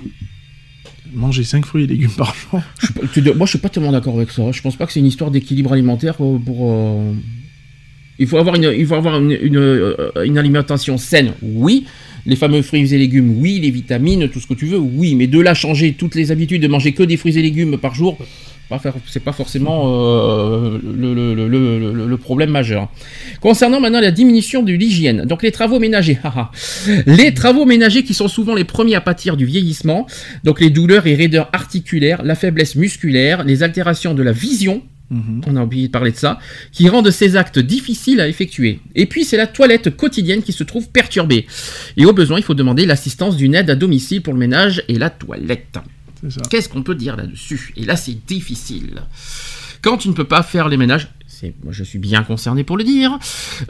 Manger 1.13 1.43
5 1.43 1.65
fruits 1.65 1.83
et 1.83 1.87
légumes 1.87 2.11
par 2.17 2.35
jour. 2.35 2.61
Je 3.13 3.21
moi 3.31 3.45
je 3.45 3.51
suis 3.51 3.59
pas 3.59 3.69
tellement 3.69 3.91
d'accord 3.91 4.15
avec 4.15 4.31
ça. 4.31 4.51
Je 4.51 4.61
pense 4.61 4.75
pas 4.75 4.85
que 4.85 4.91
c'est 4.93 4.99
une 4.99 5.05
histoire 5.07 5.31
d'équilibre 5.31 5.73
alimentaire 5.73 6.15
pour. 6.15 6.71
euh, 6.71 7.13
Il 8.19 8.27
faut 8.27 8.37
avoir 8.37 8.55
une, 8.55 8.71
il 8.77 8.85
faut 8.85 8.95
avoir 8.95 9.17
une, 9.19 9.31
une, 9.31 9.57
euh, 9.57 9.95
une 10.25 10.37
alimentation 10.37 10.97
saine, 10.97 11.33
oui. 11.41 11.85
Les 12.25 12.35
fameux 12.35 12.61
fruits 12.61 12.93
et 12.93 12.97
légumes, 12.97 13.37
oui. 13.39 13.59
Les 13.61 13.71
vitamines, 13.71 14.27
tout 14.29 14.39
ce 14.41 14.47
que 14.47 14.53
tu 14.53 14.65
veux, 14.65 14.77
oui. 14.77 15.15
Mais 15.15 15.27
de 15.27 15.39
là 15.39 15.53
changer 15.53 15.93
toutes 15.93 16.15
les 16.15 16.31
habitudes 16.31 16.61
de 16.61 16.67
manger 16.67 16.91
que 16.91 17.03
des 17.03 17.15
fruits 17.17 17.37
et 17.37 17.41
légumes 17.41 17.77
par 17.77 17.95
jour, 17.95 18.17
c'est 19.07 19.23
pas 19.23 19.31
forcément 19.31 19.83
euh, 19.87 20.77
le, 20.83 21.13
le- 21.13 21.33
le- 21.33 21.47
le- 21.47 21.93
le- 21.93 22.07
le 22.07 22.17
problème 22.17 22.51
majeur. 22.51 22.89
Concernant 23.41 23.79
maintenant 23.79 24.01
la 24.01 24.11
diminution 24.11 24.61
de 24.63 24.71
l'hygiène, 24.73 25.25
donc 25.25 25.41
les 25.43 25.51
travaux 25.51 25.79
ménagers, 25.79 26.19
les 27.07 27.33
travaux 27.33 27.65
ménagers 27.65 28.03
qui 28.03 28.13
sont 28.13 28.27
souvent 28.27 28.53
les 28.55 28.63
premiers 28.65 28.95
à 28.95 29.01
pâtir 29.01 29.37
du 29.37 29.45
vieillissement, 29.45 30.05
donc 30.43 30.59
les 30.61 30.69
douleurs 30.69 31.07
et 31.07 31.15
raideurs 31.15 31.49
articulaires, 31.53 32.21
la 32.23 32.35
faiblesse 32.35 32.75
musculaire, 32.75 33.43
les 33.43 33.63
altérations 33.63 34.13
de 34.13 34.21
la 34.23 34.31
vision, 34.31 34.83
Mhm. 35.11 35.41
on 35.47 35.55
a 35.55 35.63
oublié 35.63 35.87
de 35.87 35.91
parler 35.91 36.11
de 36.11 36.17
ça, 36.17 36.37
qui 36.71 36.87
rendent 36.87 37.09
ces 37.09 37.35
actes 37.35 37.57
difficiles 37.57 38.21
à 38.21 38.27
effectuer. 38.27 38.79
Et 38.93 39.07
puis 39.07 39.23
c'est 39.23 39.37
la 39.37 39.47
toilette 39.47 39.97
quotidienne 39.97 40.43
qui 40.43 40.51
se 40.53 40.63
trouve 40.63 40.89
perturbée. 40.91 41.47
Et 41.97 42.05
au 42.05 42.13
besoin, 42.13 42.37
il 42.37 42.43
faut 42.43 42.53
demander 42.53 42.85
l'assistance 42.85 43.35
d'une 43.35 43.55
aide 43.55 43.71
à 43.71 43.75
domicile 43.75 44.21
pour 44.21 44.33
le 44.33 44.39
ménage 44.39 44.83
et 44.87 44.99
la 44.99 45.09
toilette. 45.09 45.79
Qu'est-ce 46.49 46.69
qu'on 46.69 46.83
peut 46.83 46.95
dire 46.95 47.15
là-dessus? 47.15 47.73
Et 47.75 47.85
là, 47.85 47.95
c'est 47.95 48.25
difficile. 48.25 49.03
Quand 49.81 49.97
tu 49.97 50.09
ne 50.09 50.13
peux 50.13 50.25
pas 50.25 50.43
faire 50.43 50.67
les 50.67 50.77
ménages, 50.77 51.07
moi 51.63 51.71
je 51.71 51.83
suis 51.83 51.99
bien 51.99 52.23
concerné 52.23 52.63
pour 52.63 52.77
le 52.77 52.83
dire. 52.83 53.17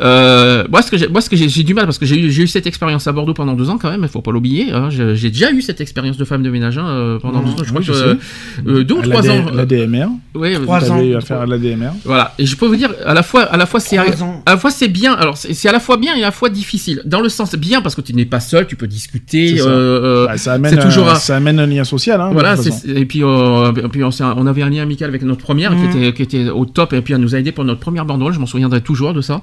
Euh, 0.02 0.66
moi, 0.70 0.82
ce 0.82 0.92
que 0.92 0.98
j'ai, 0.98 1.08
moi, 1.08 1.22
ce 1.22 1.30
que 1.30 1.36
j'ai, 1.36 1.50
j'ai 1.50 1.64
du 1.64 1.74
mal 1.74 1.86
parce 1.86 1.98
que 1.98 2.06
j'ai 2.06 2.20
eu, 2.20 2.32
j'ai 2.32 2.44
eu 2.44 2.48
cette 2.48 2.68
expérience 2.68 3.08
à 3.08 3.12
Bordeaux 3.12 3.34
pendant 3.34 3.54
deux 3.54 3.70
ans 3.70 3.78
quand 3.78 3.90
même. 3.90 4.02
Il 4.04 4.10
faut 4.10 4.22
pas 4.22 4.32
l'oublier. 4.32 4.72
hein. 4.72 4.90
J'ai, 4.90 5.16
j'ai 5.16 5.30
déjà 5.30 5.52
eu 5.52 5.62
cette 5.62 5.82
expérience 5.82 6.18
de 6.18 6.26
femme 6.26 6.44
de 6.44 6.50
ménage 6.50 6.78
hein, 6.78 6.88
euh, 6.88 7.20
pendant 7.20 7.42
Mmh, 7.42 7.46
deux 7.46 7.52
ans. 7.52 7.64
Je 7.64 7.70
crois 7.70 7.80
oui, 7.82 7.88
que 7.88 7.94
je 7.94 8.70
euh, 8.70 8.84
deux 8.84 8.96
ou 8.96 9.02
trois 9.02 9.22
la, 9.22 9.34
ans. 9.34 9.46
La 9.54 9.66
DMR. 9.66 10.08
Ouais, 10.36 10.54
Trois 10.56 10.92
ans. 10.92 10.98
T'avais 10.98 11.16
affaire 11.16 11.42
à 11.42 11.46
la 11.46 11.58
DMR. 11.58 11.92
Voilà. 12.06 12.34
Et 12.40 12.46
je 12.46 12.56
peux 12.56 12.66
vous 12.68 12.76
dire, 12.76 12.92
à 13.06 13.14
la 13.14 13.24
fois, 13.24 13.44
à 13.44 13.58
la 13.58 13.66
fois 13.66 13.80
c'est, 13.80 13.98
à 13.98 14.06
la 14.48 14.58
fois 14.58 14.72
c'est 14.72 14.88
bien. 14.88 15.14
Alors 15.14 15.38
c'est, 15.38 15.54
c'est 15.54 15.70
à 15.70 15.72
la 15.72 15.80
fois 15.80 15.98
bien 15.98 16.16
et 16.16 16.20
à 16.24 16.28
la 16.28 16.32
fois 16.32 16.50
difficile. 16.50 17.02
Dans 17.06 17.22
le 17.22 17.30
sens 17.30 17.56
bien 17.56 17.82
parce 17.82 17.96
que 17.96 18.02
tu 18.02 18.14
n'es 18.14 18.26
pas 18.26 18.40
seul, 18.40 18.68
tu 18.68 18.76
peux 18.76 18.88
discuter. 18.88 19.58
C'est 19.58 19.64
ça. 19.64 19.70
euh, 19.70 20.26
Bah, 20.28 20.38
ça, 20.38 20.54
amène 20.54 20.74
c'est 20.76 20.82
toujours 20.82 21.10
un, 21.10 21.16
ça 21.16 21.36
amène 21.38 21.60
un 21.60 21.68
lien 21.68 21.84
social. 21.84 22.20
Hein, 22.22 22.30
voilà, 22.34 22.56
et 22.96 23.06
puis, 23.06 23.24
euh, 23.24 23.72
et 23.74 23.88
puis 23.88 24.04
on, 24.04 24.48
avait 24.48 24.62
un 24.64 24.70
lien 24.70 24.84
amical 24.84 25.10
avec 25.10 25.22
notre 25.24 25.42
première 25.42 25.76
qui, 25.76 25.86
était, 25.86 26.14
qui 26.14 26.22
était 26.24 26.50
au 26.50 26.66
top 26.66 26.94
et 26.94 27.02
puis 27.02 27.14
elle 27.14 27.22
nous 27.22 27.36
a 27.36 27.40
aidé 27.40 27.52
pour 27.60 27.66
notre 27.66 27.82
première 27.82 28.06
banderole, 28.06 28.32
je 28.32 28.40
m'en 28.40 28.46
souviendrai 28.46 28.80
toujours 28.80 29.14
de 29.14 29.20
ça. 29.20 29.42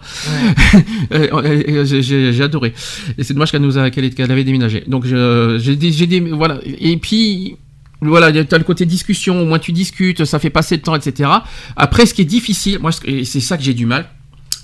Et 1.10 1.84
j'ai- 1.84 2.42
adoré. 2.42 2.72
Et 3.18 3.24
c'est 3.24 3.34
dommage 3.34 3.50
qu'elle 3.50 3.60
nous 3.60 3.76
a, 3.76 3.90
qu'elle 3.90 4.04
ait- 4.06 4.10
qu'elle 4.10 4.30
avait 4.32 4.42
déménagé. 4.42 4.84
Donc 4.86 5.04
j'ai 5.04 5.76
des, 5.76 6.20
voilà. 6.30 6.58
Et 6.64 6.96
puis 6.96 7.56
voilà, 8.00 8.32
tu 8.32 8.54
as 8.54 8.58
le 8.58 8.64
côté 8.64 8.86
discussion, 8.86 9.42
au 9.42 9.44
moins 9.44 9.58
tu 9.58 9.72
discutes, 9.72 10.24
ça 10.24 10.38
fait 10.38 10.48
passer 10.48 10.76
le 10.76 10.82
temps, 10.82 10.94
etc. 10.94 11.28
Après, 11.76 12.06
ce 12.06 12.14
qui 12.14 12.22
est 12.22 12.26
difficile, 12.26 12.78
moi, 12.78 12.90
c'est 12.92 13.40
ça 13.40 13.58
que 13.58 13.62
j'ai 13.62 13.74
du 13.74 13.84
mal, 13.84 14.06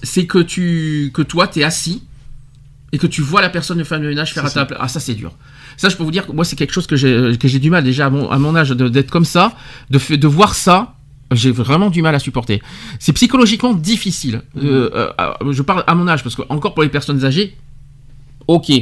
c'est 0.02 0.24
que 0.24 0.38
tu, 0.38 1.10
que 1.12 1.20
toi, 1.20 1.46
t'es 1.46 1.62
assis 1.62 2.02
et 2.92 2.96
que 2.98 3.06
tu 3.06 3.20
vois 3.20 3.42
la 3.42 3.50
personne 3.50 3.76
de 3.76 3.84
femme 3.84 4.00
de 4.02 4.08
ménage 4.08 4.32
faire 4.32 4.46
à 4.46 4.50
ta 4.50 4.64
place. 4.64 4.78
Ah, 4.82 4.88
ça, 4.88 4.98
c'est 4.98 5.14
dur. 5.14 5.32
Ça, 5.76 5.90
je 5.90 5.96
peux 5.96 6.04
vous 6.04 6.10
dire 6.10 6.26
que 6.26 6.32
moi, 6.32 6.46
c'est 6.46 6.56
quelque 6.56 6.72
chose 6.72 6.86
que 6.86 6.96
j'ai, 6.96 7.36
que 7.38 7.48
j'ai 7.48 7.58
du 7.58 7.68
mal 7.68 7.84
déjà 7.84 8.06
à 8.06 8.10
mon, 8.10 8.30
à 8.30 8.38
mon 8.38 8.56
âge 8.56 8.70
d'être 8.70 9.10
comme 9.10 9.26
ça, 9.26 9.52
de, 9.90 9.98
de 10.16 10.26
voir 10.26 10.54
ça. 10.54 10.94
J'ai 11.34 11.50
vraiment 11.50 11.90
du 11.90 12.02
mal 12.02 12.14
à 12.14 12.18
supporter. 12.18 12.62
C'est 12.98 13.12
psychologiquement 13.12 13.74
difficile. 13.74 14.42
Euh, 14.56 14.90
euh, 15.18 15.52
je 15.52 15.62
parle 15.62 15.84
à 15.86 15.94
mon 15.94 16.08
âge 16.08 16.22
parce 16.22 16.34
que 16.34 16.42
encore 16.48 16.74
pour 16.74 16.82
les 16.82 16.88
personnes 16.88 17.24
âgées, 17.24 17.56
ok. 18.46 18.72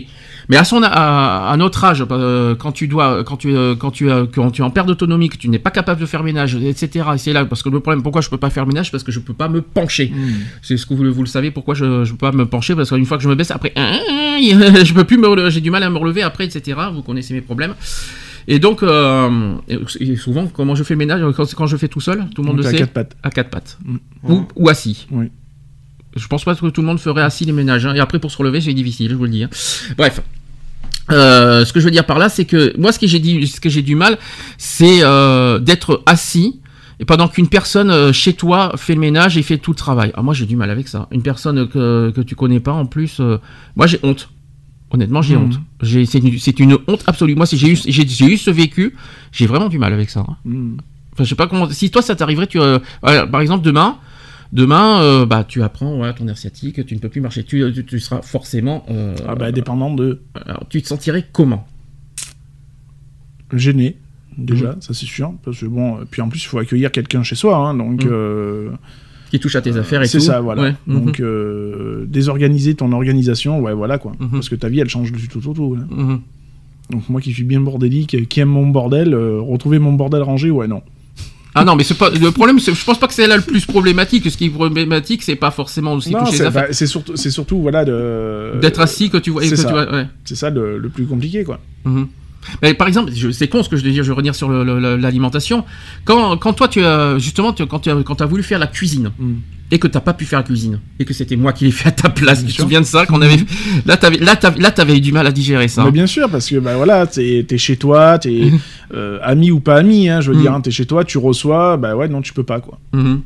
Mais 0.49 0.57
à 0.57 0.65
son 0.65 0.83
à, 0.83 1.49
à 1.49 1.57
notre 1.57 1.85
âge, 1.85 2.05
euh, 2.11 2.57
quand 2.57 2.73
tu 2.73 2.89
dois, 2.89 3.23
quand 3.23 3.37
tu, 3.37 3.57
euh, 3.57 3.77
quand 3.77 3.93
tu, 3.93 4.11
euh, 4.11 4.27
quand 4.27 4.51
tu 4.51 4.63
es 4.63 4.65
en 4.65 4.71
perte 4.71 4.89
d'autonomie, 4.89 5.29
que 5.29 5.37
tu 5.37 5.49
n'es 5.49 5.61
pas 5.61 5.71
capable 5.71 6.01
de 6.01 6.07
faire 6.07 6.25
ménage, 6.25 6.57
etc. 6.57 7.05
Et 7.15 7.19
c'est 7.19 7.33
là 7.33 7.45
parce 7.45 7.63
que 7.63 7.69
le 7.69 7.79
problème, 7.79 8.03
pourquoi 8.03 8.21
je 8.21 8.29
peux 8.29 8.37
pas 8.37 8.51
faire 8.51 8.67
ménage, 8.67 8.91
parce 8.91 9.05
que 9.05 9.13
je 9.13 9.21
peux 9.21 9.33
pas 9.33 9.49
me 9.49 9.63
pencher. 9.63 10.13
C'est 10.61 10.77
ce 10.77 10.87
que 10.87 10.95
vous, 10.95 11.13
vous 11.13 11.23
le 11.23 11.29
savez, 11.29 11.53
pourquoi 11.53 11.75
je, 11.75 12.05
je 12.05 12.11
peux 12.11 12.19
pas 12.19 12.33
me 12.33 12.47
pencher, 12.47 12.75
parce 12.75 12.91
qu'une 12.91 13.07
fois 13.07 13.17
que 13.17 13.23
je 13.23 13.29
me 13.29 13.37
baisse, 13.37 13.53
après, 13.53 13.73
je 13.77 14.93
peux 14.93 15.05
plus 15.05 15.19
me, 15.19 15.29
relever, 15.29 15.53
j'ai 15.53 15.61
du 15.61 15.71
mal 15.71 15.85
à 15.85 15.91
me 15.91 15.99
relever 15.99 16.23
après, 16.23 16.47
etc. 16.47 16.79
Vous 16.93 17.03
connaissez 17.03 17.33
mes 17.33 17.43
problèmes. 17.43 17.75
Et 18.53 18.59
donc, 18.59 18.83
euh, 18.83 19.55
et 20.01 20.17
souvent, 20.17 20.49
comment 20.49 20.75
je 20.75 20.83
fais 20.83 20.95
le 20.95 20.99
ménage, 20.99 21.23
quand, 21.37 21.55
quand 21.55 21.67
je 21.69 21.77
fais 21.77 21.87
tout 21.87 22.01
seul, 22.01 22.27
tout 22.35 22.43
le 22.43 22.49
monde 22.49 22.57
Donc, 22.57 22.65
le 22.65 22.69
à 22.69 22.73
sait, 22.73 22.79
quatre 22.79 22.93
pattes. 22.93 23.17
à 23.23 23.31
quatre 23.31 23.49
pattes. 23.49 23.79
Mm. 23.85 23.97
Ou, 24.25 24.49
ou 24.57 24.69
assis. 24.69 25.07
Oui. 25.13 25.27
Je 26.17 26.27
pense 26.27 26.43
pas 26.45 26.57
que 26.57 26.67
tout 26.67 26.81
le 26.81 26.87
monde 26.89 26.99
ferait 26.99 27.23
assis 27.23 27.45
les 27.45 27.53
ménages. 27.53 27.87
hein. 27.87 27.95
Et 27.95 28.01
après, 28.01 28.19
pour 28.19 28.33
se 28.33 28.37
relever, 28.37 28.61
c'est 28.61 28.73
difficile, 28.75 29.09
je 29.11 29.15
vous 29.15 29.23
le 29.25 29.31
dis. 29.31 29.45
hein. 29.45 29.51
Bref. 29.97 30.21
Euh, 31.13 31.65
ce 31.65 31.73
que 31.73 31.79
je 31.79 31.85
veux 31.85 31.91
dire 31.93 32.07
par 32.07 32.19
là, 32.19 32.29
c'est 32.29 32.45
que 32.45 32.77
moi, 32.77 32.91
ce 32.91 32.99
que 32.99 33.07
j'ai 33.07 33.21
dit, 33.21 33.47
ce 33.47 33.61
que 33.61 33.69
j'ai 33.69 33.83
du 33.83 33.95
mal, 33.95 34.19
c'est 34.59 34.99
euh, 35.03 35.61
d'être 35.61 36.03
assis 36.07 36.61
et 36.99 37.05
pendant 37.05 37.29
qu'une 37.29 37.49
personne 37.49 37.91
euh, 37.91 38.13
chez 38.13 38.33
toi 38.33 38.73
fait 38.77 38.95
le 38.95 39.01
ménage 39.01 39.39
et 39.39 39.43
fait 39.43 39.59
tout 39.59 39.71
le 39.71 39.77
travail. 39.77 40.11
Ah, 40.15 40.23
moi, 40.23 40.35
j'ai 40.35 40.47
du 40.47 40.57
mal 40.57 40.71
avec 40.71 40.89
ça. 40.89 41.07
Une 41.13 41.23
personne 41.23 41.69
que, 41.69 42.11
que 42.11 42.21
tu 42.21 42.35
connais 42.35 42.61
pas, 42.61 42.73
en 42.73 42.87
plus, 42.87 43.21
moi, 43.77 43.87
j'ai 43.87 44.01
honte. 44.03 44.29
Honnêtement, 44.93 45.23
j'ai 45.23 45.37
Mhm. 45.37 45.45
honte. 45.45 45.61
C'est, 45.83 46.59
une, 46.59 46.79
honte 46.89 47.05
absolue. 47.07 47.35
Moi, 47.37 47.47
si 47.47 47.57
j'ai 47.57 47.69
eu, 47.71 47.77
ce 48.37 48.51
vécu, 48.51 48.95
j'ai 49.33 49.47
vraiment 49.47 49.69
du 49.69 49.79
mal 49.79 49.93
avec 49.93 50.11
ça. 50.11 50.21
hein. 50.29 50.37
Mm. 50.45 50.77
Enfin, 51.13 51.25
je 51.25 51.29
sais 51.29 51.35
pas 51.37 51.47
comment. 51.47 51.69
Si 51.71 51.91
toi, 51.91 52.03
ça 52.03 52.17
t'arriverait, 52.17 52.47
tu, 52.49 52.59
euh, 52.61 52.79
voilà, 53.03 53.27
par 53.27 53.41
exemple, 53.41 53.65
demain, 53.65 53.99
demain, 54.53 55.01
euh, 55.01 55.27
bah, 55.27 55.45
tu 55.45 55.63
apprends, 55.63 55.97
voilà, 55.97 56.13
ton 56.13 56.27
air 56.27 56.37
sciatique, 56.37 56.85
tu 56.87 56.95
ne 56.95 57.01
peux 57.01 57.09
plus 57.09 57.21
marcher, 57.21 57.45
tu, 57.45 57.63
tu, 57.73 57.85
tu 57.85 58.01
seras 58.01 58.21
forcément. 58.23 58.85
euh, 58.91 59.15
Ah 59.29 59.35
bah, 59.37 59.53
dépendant 59.53 59.95
de 59.95 60.23
alors, 60.47 60.67
tu 60.69 60.83
te 60.83 60.89
sentirais 60.89 61.25
comment? 61.33 61.67
Gêné, 63.53 63.97
déjà, 64.39 64.73
Mm. 64.73 64.81
ça 64.81 64.95
c'est 64.95 65.07
sûr. 65.07 65.33
Parce 65.45 65.59
que 65.61 65.67
bon, 65.67 65.99
puis 66.11 66.23
en 66.23 66.29
plus, 66.29 66.43
il 66.43 66.47
faut 66.47 66.59
accueillir 66.59 66.93
quelqu'un 66.93 67.23
chez 67.23 67.35
soi. 67.35 67.57
hein, 67.57 67.75
donc, 67.75 68.05
Qui 69.31 69.39
touche 69.41 69.55
à 69.57 69.63
tes 69.63 69.77
affaires 69.77 70.03
et 70.03 70.07
c'est 70.09 70.19
tout. 70.19 70.25
ça, 70.25 70.41
voilà. 70.41 70.63
Ouais, 70.63 70.75
mhm, 70.87 71.05
Donc, 71.05 71.21
euh, 71.21 72.05
désorganiser 72.07 72.75
ton 72.75 72.91
organisation, 72.93 73.61
ouais, 73.61 73.73
voilà 73.73 73.99
quoi. 73.99 74.13
Mhm. 74.19 74.29
Parce 74.31 74.49
que 74.49 74.57
ta 74.57 74.69
vie, 74.69 74.81
elle 74.81 74.89
change 74.89 75.13
du 75.13 75.29
tout 75.29 75.47
au 75.49 75.55
tout. 75.55 75.77
hein. 75.79 75.87
mhm. 75.91 76.21
Donc, 76.91 77.09
moi 77.09 77.21
qui 77.21 77.33
suis 77.33 77.45
bien 77.45 77.61
bordélique, 77.61 78.29
qui 78.29 78.41
aime 78.41 78.49
mon 78.49 78.67
bordel, 78.67 79.15
euh, 79.15 79.41
retrouver 79.41 79.79
mon 79.79 79.93
bordel 79.93 80.23
rangé, 80.23 80.51
ouais, 80.51 80.67
non. 80.67 80.83
Ah 81.55 81.65
non, 81.65 81.75
mais 81.75 81.83
c'est 81.83 81.99
pas 81.99 82.11
le 82.11 82.31
problème. 82.31 82.59
c'est- 82.61 82.73
Je 82.75 82.85
pense 82.85 82.99
pas 83.01 83.09
que 83.09 83.13
c'est 83.15 83.27
là 83.27 83.37
le 83.37 83.43
plus 83.43 83.67
problématique. 83.67 84.31
Ce 84.31 84.37
qui 84.37 84.45
est 84.47 84.51
problématique, 84.51 85.23
c'est 85.25 85.35
pas 85.37 85.51
forcément 85.51 85.95
aussi 85.95 86.11
Non, 86.13 86.21
toucher 86.21 86.31
les 86.33 86.37
c'est 86.39 86.45
affaires. 86.47 86.63
bah, 86.69 86.73
c'est 86.73 86.87
surtout, 86.87 87.17
c'est 87.17 87.31
surtout, 87.31 87.59
voilà, 87.61 87.85
de. 87.85 88.53
D'être 88.61 88.81
assis 88.81 89.11
que 89.11 89.17
tu 89.19 89.31
vois. 89.31 89.43
c'est 89.43 89.57
ça. 89.57 89.65
tu 89.65 89.73
vois- 89.73 89.93
ouais. 89.93 90.07
C'est 90.25 90.37
ça 90.37 90.51
le, 90.51 90.79
le 90.79 90.89
plus 90.91 91.07
compliqué, 91.07 91.43
quoi. 91.45 91.59
Mais 92.63 92.75
par 92.75 92.89
exemple, 92.89 93.13
c'est 93.33 93.49
con 93.49 93.63
ce 93.63 93.69
que 93.69 93.77
je 93.77 93.85
veux 93.85 93.91
dire, 93.91 94.03
je 94.03 94.09
vais 94.09 94.15
revenir 94.15 94.35
sur 94.35 94.49
l'alimentation. 94.51 95.65
Quand, 96.05 96.37
quand 96.37 96.53
toi, 96.53 96.69
tu 96.69 96.83
as, 96.85 97.19
justement, 97.19 97.53
tu- 97.53 97.67
quand 97.67 97.81
tu 97.81 97.91
as, 97.91 97.97
quand 98.03 98.17
tu 98.17 98.23
as 98.23 98.27
voulu 98.27 98.43
faire 98.43 98.59
la 98.59 98.67
cuisine, 98.67 99.11
Mm. 99.19 99.35
et 99.73 99.79
que 99.79 99.87
t'as 99.87 100.01
pas 100.01 100.15
pu 100.15 100.25
faire 100.25 100.41
la 100.41 100.43
cuisine, 100.45 100.81
et 100.99 101.05
que 101.05 101.13
c'était 101.15 101.37
moi 101.37 101.53
qui 101.53 101.65
l'ai 101.65 101.71
fait 101.71 101.89
à 101.91 101.93
ta 101.93 102.09
place, 102.09 102.45
tu 102.45 102.53
te 102.53 102.61
souviens 102.63 102.81
de 102.81 102.87
ça, 102.87 103.07
qu'on 103.07 103.21
avait, 103.23 103.37
là, 103.87 103.97
t'avais, 103.97 104.19
là, 104.19 104.35
t'avais, 104.37 104.59
là, 104.61 104.71
t'avais 104.71 104.97
eu 104.97 105.01
du 105.01 105.13
mal 105.13 105.27
à 105.27 105.33
digérer 105.33 105.69
ça. 105.69 105.85
Mais 105.85 105.91
bien 105.93 106.07
sûr, 106.07 106.29
parce 106.29 106.49
que 106.49 106.57
bah 106.57 106.77
voilà, 106.77 107.07
t'es 107.07 107.47
es 107.49 107.59
chez 107.59 107.77
toi, 107.77 108.19
t'es 108.19 108.51
euh, 108.95 109.19
ami 109.23 109.51
ou 109.51 109.61
pas 109.61 109.77
ami, 109.77 110.09
hein, 110.09 110.21
je 110.21 110.33
veux 110.33 110.41
dire, 110.41 110.53
hein, 110.53 110.61
t'es 110.61 110.71
chez 110.71 110.87
toi, 110.87 111.05
tu 111.05 111.19
reçois, 111.19 111.77
bah 111.77 111.95
ouais, 111.95 112.09
non, 112.09 112.21
tu 112.23 112.33
peux 112.33 112.43
pas 112.45 112.61
quoi. 112.61 112.79
Mhm. 112.93 113.21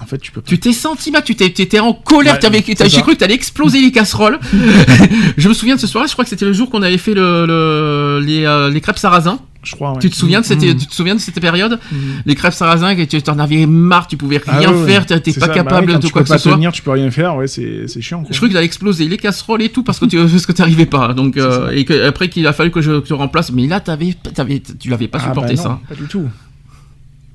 En 0.00 0.06
fait, 0.06 0.18
tu 0.18 0.30
peux 0.30 0.40
pas. 0.42 0.48
Tu 0.48 0.58
t'es 0.58 0.72
senti 0.72 1.10
mal, 1.10 1.24
tu 1.24 1.34
t'étais 1.34 1.80
en 1.80 1.92
colère, 1.94 2.34
Ouais, 2.34 2.38
t'avais, 2.38 2.62
c'est 2.66 2.74
t'as- 2.74 2.88
j'ai 2.88 3.00
cru 3.00 3.14
que 3.14 3.18
t'allais 3.20 3.34
exploser 3.34 3.80
les 3.80 3.90
casseroles. 3.92 4.38
je 5.36 5.48
me 5.48 5.54
souviens 5.54 5.74
de 5.76 5.80
ce 5.80 5.86
soir-là, 5.86 6.06
je 6.06 6.12
crois 6.12 6.24
que 6.24 6.30
c'était 6.30 6.44
le 6.44 6.52
jour 6.52 6.70
qu'on 6.70 6.82
avait 6.82 6.98
fait 6.98 7.14
le, 7.14 7.46
le- 7.46 8.20
les, 8.24 8.44
euh, 8.44 8.70
les 8.70 8.80
crêpes 8.80 8.98
sarrasin. 8.98 9.38
Je 9.64 9.74
crois. 9.74 9.94
ouais. 9.94 9.98
Tu 9.98 10.10
te 10.10 10.14
souviens 10.14 10.40
de 10.42 10.44
cette, 10.44 10.62
Mhm. 10.62 10.76
tu 10.78 10.86
te 10.86 10.94
souviens 10.94 11.16
de 11.16 11.20
cette 11.20 11.40
période 11.40 11.80
Mhm. 11.90 11.98
Les 12.24 12.36
crêpes 12.36 12.52
sarrasin, 12.52 12.94
que 12.94 13.02
tu 13.02 13.20
t'en 13.20 13.36
avais 13.40 13.66
marre, 13.66 14.06
tu 14.06 14.16
pouvais 14.16 14.40
Ah 14.46 14.58
rien 14.58 14.70
ouais, 14.70 14.80
ouais. 14.82 14.86
faire, 14.92 15.06
t'étais 15.06 15.32
pas 15.32 15.40
ça, 15.40 15.46
bah 15.48 15.54
capable 15.54 15.86
ouais, 15.86 15.92
quand 15.94 15.98
de 15.98 16.06
tu 16.06 16.12
quoi 16.12 16.20
peux 16.22 16.24
que 16.26 16.28
pas 16.28 16.38
ce 16.38 16.44
soit. 16.44 16.52
tenir, 16.52 16.70
tu 16.70 16.82
peux 16.82 16.92
rien 16.92 17.10
faire, 17.10 17.34
ouais, 17.34 17.48
c'est 17.48 17.88
c'est 17.88 18.00
chiant. 18.00 18.20
Quoi. 18.20 18.28
Je 18.30 18.36
crois 18.36 18.48
qu'il 18.48 18.56
a 18.58 18.62
explosé 18.62 19.06
les 19.08 19.16
casseroles 19.16 19.62
et 19.62 19.70
tout 19.70 19.82
parce 19.82 19.98
que 19.98 20.04
tu 20.04 20.18
parce 20.18 20.46
que 20.46 20.52
t'arrivais 20.52 20.86
pas. 20.86 21.14
Donc 21.14 21.36
euh, 21.36 21.70
et 21.70 21.84
que, 21.84 22.06
après 22.06 22.28
qu'il 22.28 22.46
a 22.46 22.52
fallu 22.52 22.70
que 22.70 22.80
je 22.80 23.00
te 23.00 23.12
remplace. 23.14 23.50
Mais 23.50 23.66
là 23.66 23.80
t'avais 23.80 24.14
t'avais 24.34 24.62
tu 24.78 24.88
l'avais 24.88 25.08
pas 25.08 25.18
Ah, 25.20 25.28
supporté 25.28 25.54
bah 25.56 25.62
non, 25.62 25.68
ça. 25.70 25.80
Pas 25.88 25.94
du 25.96 26.04
tout. 26.06 26.28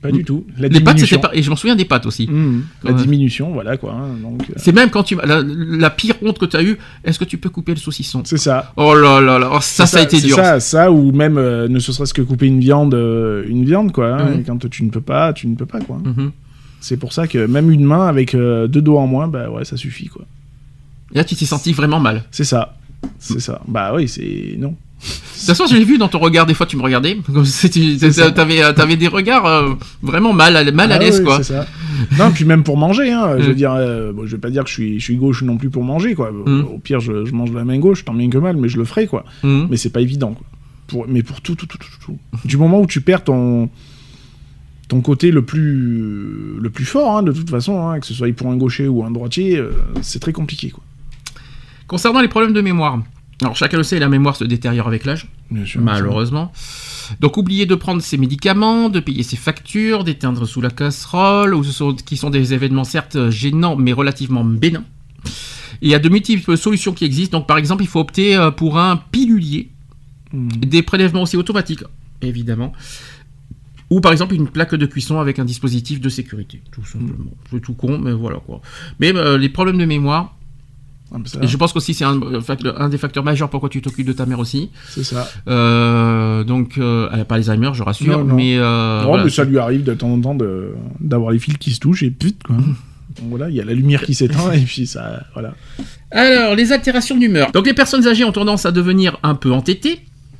Pas 0.01 0.09
Mm. 0.09 0.13
du 0.13 0.23
tout. 0.23 0.45
La 0.57 0.67
Les 0.67 0.79
pâtes 0.79 0.97
c'était 0.97 1.17
diminution. 1.17 1.19
pas 1.19 1.29
et 1.35 1.43
je 1.43 1.49
m'en 1.51 1.55
souviens 1.55 1.75
des 1.75 1.85
pâtes 1.85 2.07
aussi. 2.07 2.27
Mhm. 2.27 2.63
La 2.83 2.91
Ouais. 2.91 2.97
diminution, 3.01 3.51
voilà 3.51 3.77
quoi. 3.77 3.93
hein, 3.93 4.15
euh, 4.25 4.53
C'est 4.55 4.71
même 4.71 4.89
quand 4.89 5.03
tu 5.03 5.15
la, 5.15 5.43
la 5.45 5.89
pire 5.91 6.15
honte 6.23 6.39
que 6.39 6.45
t'as 6.45 6.63
eu. 6.63 6.77
Est-ce 7.03 7.19
que 7.19 7.23
tu 7.25 7.37
peux 7.37 7.49
couper 7.49 7.73
le 7.73 7.77
saucisson? 7.79 8.23
C'est 8.25 8.37
ça. 8.37 8.73
Oh 8.77 8.95
là 8.95 9.21
là 9.21 9.37
là. 9.37 9.49
oh, 9.53 9.59
ça 9.61 9.85
C'est 9.85 9.97
ça 9.97 9.99
a 9.99 10.03
été 10.03 10.19
dur. 10.19 10.35
Ça, 10.37 10.59
ça 10.59 10.91
ou 10.91 11.11
même 11.11 11.37
euh, 11.37 11.67
ne 11.67 11.77
serait-ce 11.77 12.15
que 12.15 12.23
couper 12.23 12.47
une 12.47 12.59
viande, 12.59 12.95
euh, 12.95 13.43
une 13.47 13.63
viande 13.63 13.91
quoi. 13.91 14.07
hein, 14.15 14.37
Mhm. 14.37 14.43
quand 14.45 14.69
tu 14.69 14.83
ne 14.83 14.89
peux 14.89 15.01
pas, 15.01 15.33
tu 15.33 15.47
ne 15.47 15.55
peux 15.55 15.67
pas 15.67 15.79
quoi. 15.81 15.99
Mhm. 16.03 16.31
C'est 16.79 16.97
pour 16.97 17.13
ça 17.13 17.27
que 17.27 17.45
même 17.45 17.69
une 17.69 17.83
main 17.83 18.07
avec 18.07 18.35
deux 18.35 18.67
doigts 18.81 19.01
en 19.01 19.07
moins, 19.07 19.27
bah 19.27 19.51
ouais, 19.51 19.65
ça 19.65 19.77
suffit 19.77 20.07
quoi. 20.07 20.25
Et 21.13 21.17
là 21.17 21.23
tu 21.23 21.35
t'es 21.35 21.45
senti 21.45 21.73
vraiment 21.73 21.99
mal. 21.99 22.23
C'est 22.31 22.43
ça. 22.43 22.75
C'est 23.19 23.39
ça. 23.39 23.61
Bah 23.67 23.91
oui, 23.95 24.07
c'est 24.07 24.55
non. 24.57 24.75
De 25.01 25.45
toute 25.47 25.57
façon, 25.57 25.65
je 25.65 25.75
l'ai 25.75 25.83
vu 25.83 25.97
dans 25.97 26.07
ton 26.07 26.19
regard, 26.19 26.45
des 26.45 26.53
fois 26.53 26.67
tu 26.67 26.77
me 26.77 26.83
regardais, 26.83 27.17
tu 27.71 27.97
ça. 28.11 28.25
avais, 28.27 28.95
des 28.95 29.07
regards 29.07 29.45
euh, 29.47 29.73
vraiment 30.03 30.33
mal, 30.33 30.55
à- 30.55 30.71
mal 30.71 30.91
à 30.91 30.95
Ah 30.95 30.99
l'aise, 30.99 31.17
ouais, 31.19 31.25
quoi. 31.25 31.41
Ça. 31.43 31.65
Non, 32.19 32.31
puis 32.31 32.45
même 32.45 32.61
pour 32.63 32.77
manger, 32.77 33.11
hein, 33.11 33.37
je 33.39 33.43
Mm. 33.43 33.47
veux 33.47 33.55
dire, 33.55 33.71
euh, 33.73 34.13
bon, 34.13 34.27
je 34.27 34.31
vais 34.35 34.41
pas 34.41 34.51
dire 34.51 34.63
que 34.63 34.69
je 34.69 34.75
suis, 34.75 34.99
je 34.99 35.03
suis 35.03 35.15
gauche 35.15 35.41
non 35.41 35.57
plus 35.57 35.71
pour 35.71 35.83
manger, 35.83 36.13
quoi. 36.13 36.31
Mm. 36.31 36.65
Au 36.71 36.77
pire, 36.77 36.99
je, 36.99 37.25
je 37.25 37.31
mange 37.33 37.49
de 37.51 37.55
la 37.55 37.63
main 37.65 37.79
gauche, 37.79 38.05
tant 38.05 38.13
bien 38.13 38.29
que 38.29 38.37
mal, 38.37 38.55
mais 38.57 38.69
je 38.69 38.77
le 38.77 38.85
ferai, 38.85 39.07
quoi. 39.07 39.25
Mhm. 39.43 39.67
Mais 39.71 39.77
c'est 39.77 39.89
pas 39.89 40.01
évident, 40.01 40.33
quoi. 40.33 40.45
Pour, 40.87 41.07
mais 41.07 41.23
pour 41.23 41.41
tout, 41.41 41.55
tout, 41.55 41.65
tout, 41.65 41.77
tout, 41.79 41.87
tout. 42.05 42.17
Du 42.45 42.57
moment 42.57 42.79
où 42.81 42.85
tu 42.85 43.01
perds 43.01 43.23
ton 43.23 43.69
ton 44.89 44.99
côté 45.01 45.31
le 45.31 45.41
plus 45.41 46.57
le 46.59 46.69
plus 46.69 46.83
fort, 46.85 47.17
hein, 47.17 47.23
de 47.23 47.31
toute 47.31 47.49
façon, 47.49 47.87
hein, 47.87 47.99
que 47.99 48.05
ce 48.05 48.13
soit 48.13 48.31
pour 48.35 48.47
un 48.51 48.57
gaucher 48.57 48.87
ou 48.89 49.03
un 49.05 49.09
droitier, 49.11 49.57
euh, 49.57 49.71
c'est 50.01 50.19
très 50.19 50.33
compliqué, 50.33 50.69
quoi. 50.69 50.83
Concernant 51.87 52.19
les 52.21 52.27
problèmes 52.27 52.53
de 52.53 52.61
mémoire, 52.61 52.99
alors 53.41 53.55
chacun 53.55 53.77
le 53.77 53.83
sait, 53.83 53.99
la 53.99 54.09
mémoire 54.09 54.35
se 54.35 54.43
détériore 54.43 54.87
avec 54.87 55.05
l'âge. 55.05 55.27
Malheureusement. 55.77 56.51
Donc 57.19 57.37
oubliez 57.37 57.65
de 57.65 57.75
prendre 57.75 58.01
ses 58.01 58.17
médicaments, 58.17 58.89
de 58.89 58.99
payer 58.99 59.23
ses 59.23 59.35
factures, 59.37 60.03
d'éteindre 60.03 60.45
sous 60.47 60.61
la 60.61 60.69
casserole, 60.69 61.53
ou 61.53 61.63
ce 61.63 61.71
sont, 61.71 61.93
qui 61.93 62.17
sont 62.17 62.29
des 62.29 62.53
événements 62.53 62.83
certes 62.83 63.29
gênants 63.29 63.75
mais 63.75 63.93
relativement 63.93 64.43
bénins. 64.43 64.85
Il 65.81 65.89
y 65.89 65.95
a 65.95 65.99
de 65.99 66.09
multiples 66.09 66.55
solutions 66.57 66.93
qui 66.93 67.05
existent. 67.05 67.39
Donc 67.39 67.47
par 67.47 67.57
exemple, 67.57 67.83
il 67.83 67.87
faut 67.87 67.99
opter 67.99 68.35
euh, 68.35 68.51
pour 68.51 68.77
un 68.77 68.97
pilulier, 68.97 69.69
Mm. 70.33 70.47
des 70.49 70.81
prélèvements 70.81 71.23
aussi 71.23 71.37
automatiques, 71.37 71.83
évidemment. 72.21 72.73
Ou 73.89 73.99
par 73.99 74.13
exemple 74.13 74.33
une 74.35 74.47
plaque 74.47 74.73
de 74.75 74.85
cuisson 74.85 75.19
avec 75.19 75.39
un 75.39 75.45
dispositif 75.45 75.99
de 75.99 76.07
sécurité, 76.07 76.61
tout 76.71 76.85
simplement. 76.85 77.31
C'est 77.49 77.59
tout 77.59 77.73
con, 77.73 77.99
mais 77.99 78.13
voilà 78.13 78.37
quoi. 78.37 78.61
Mais 78.99 79.13
euh, 79.13 79.37
les 79.37 79.49
problèmes 79.49 79.77
de 79.77 79.85
mémoire, 79.85 80.37
Ah, 81.13 81.17
et 81.41 81.47
je 81.47 81.57
pense 81.57 81.73
qu'aussi 81.73 81.93
c'est 81.93 82.05
un, 82.05 82.19
euh, 82.21 82.41
un 82.77 82.87
des 82.89 82.97
facteurs 82.97 83.23
majeurs 83.23 83.49
pourquoi 83.49 83.67
tu 83.69 83.81
t'occupes 83.81 84.07
de 84.07 84.13
ta 84.13 84.25
mère 84.25 84.39
aussi. 84.39 84.69
C'est 84.89 85.03
ça. 85.03 85.27
Euh, 85.47 86.43
donc, 86.43 86.77
euh, 86.77 87.09
elle 87.11 87.19
n'a 87.19 87.25
pas 87.25 87.35
Alzheimer, 87.35 87.71
je 87.73 87.83
rassure, 87.83 88.19
Non, 88.19 88.23
non. 88.25 88.35
mais, 88.35 88.55
euh, 88.57 89.01
Non, 89.01 89.07
voilà. 89.09 89.23
mais 89.25 89.29
ça 89.29 89.43
lui 89.43 89.57
arrive 89.57 89.83
de 89.83 89.93
temps 89.93 90.11
en 90.11 90.21
temps 90.21 90.37
d'avoir 90.99 91.31
les 91.31 91.39
fils 91.39 91.57
qui 91.57 91.71
se 91.71 91.79
touchent 91.79 92.03
et 92.03 92.11
pute, 92.11 92.41
quoi. 92.43 92.55
Donc 93.19 93.27
voilà, 93.29 93.49
il 93.49 93.55
y 93.55 93.59
a 93.59 93.65
la 93.65 93.73
lumière 93.73 94.03
qui 94.03 94.13
s'éteint 94.13 94.53
et 94.53 94.61
puis 94.61 94.87
ça, 94.87 95.23
voilà. 95.33 95.53
Alors, 96.11 96.55
les 96.55 96.71
altérations 96.71 97.17
d'humeur. 97.17 97.51
Donc, 97.51 97.65
les 97.65 97.73
personnes 97.73 98.07
âgées 98.07 98.23
ont 98.23 98.31
tendance 98.31 98.65
à 98.65 98.71
devenir 98.71 99.17
un 99.23 99.35
peu 99.35 99.51
entêtées. 99.51 99.99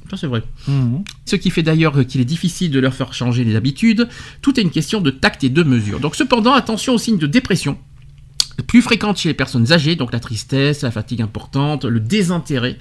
Ça, 0.09 0.15
c'est 0.15 0.27
vrai. 0.27 0.41
Mhm. 0.69 1.03
Ce 1.25 1.35
qui 1.35 1.49
fait 1.49 1.63
d'ailleurs 1.63 2.05
qu'il 2.05 2.21
est 2.21 2.25
difficile 2.25 2.71
de 2.71 2.79
leur 2.79 2.93
faire 2.93 3.13
changer 3.13 3.43
les 3.43 3.57
habitudes. 3.57 4.07
Tout 4.41 4.57
est 4.57 4.63
une 4.63 4.69
question 4.71 5.01
de 5.01 5.09
tact 5.09 5.43
et 5.43 5.49
de 5.49 5.63
mesure. 5.63 5.99
Donc, 5.99 6.15
cependant, 6.15 6.53
attention 6.53 6.93
aux 6.93 6.97
signes 6.97 7.17
de 7.17 7.27
dépression. 7.27 7.77
Plus 8.67 8.81
fréquentes 8.81 9.17
chez 9.17 9.29
les 9.29 9.33
personnes 9.33 9.71
âgées, 9.71 9.95
donc 9.95 10.11
la 10.13 10.19
tristesse, 10.19 10.81
la 10.81 10.91
fatigue 10.91 11.21
importante, 11.21 11.85
le 11.85 11.99
désintérêt. 11.99 12.77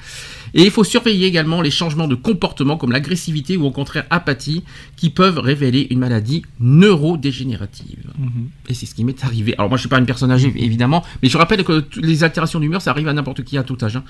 Et 0.54 0.62
il 0.62 0.70
faut 0.70 0.84
surveiller 0.84 1.26
également 1.26 1.62
les 1.62 1.70
changements 1.70 2.08
de 2.08 2.14
comportement 2.14 2.76
comme 2.76 2.92
l'agressivité 2.92 3.56
ou 3.56 3.64
au 3.64 3.70
contraire 3.70 4.04
apathie 4.10 4.64
qui 4.96 5.10
peuvent 5.10 5.38
révéler 5.38 5.86
une 5.90 6.00
maladie 6.00 6.42
neurodégénérative. 6.58 8.10
Mhm. 8.18 8.48
Et 8.68 8.74
c'est 8.74 8.86
ce 8.86 8.94
qui 8.94 9.04
m'est 9.04 9.24
arrivé. 9.24 9.54
Alors 9.58 9.68
moi 9.68 9.76
je 9.76 9.82
suis 9.82 9.88
pas 9.88 9.98
une 9.98 10.06
personne 10.06 10.30
âgée 10.30 10.52
évidemment, 10.56 11.04
mais 11.22 11.28
je 11.28 11.38
rappelle 11.38 11.64
que 11.64 11.84
les 11.96 12.24
altérations 12.24 12.60
d'humeur 12.60 12.82
ça 12.82 12.90
arrive 12.90 13.08
à 13.08 13.12
n'importe 13.12 13.44
qui 13.44 13.56
à 13.58 13.62
tout 13.62 13.78
âge. 13.82 13.96
hein. 13.96 14.04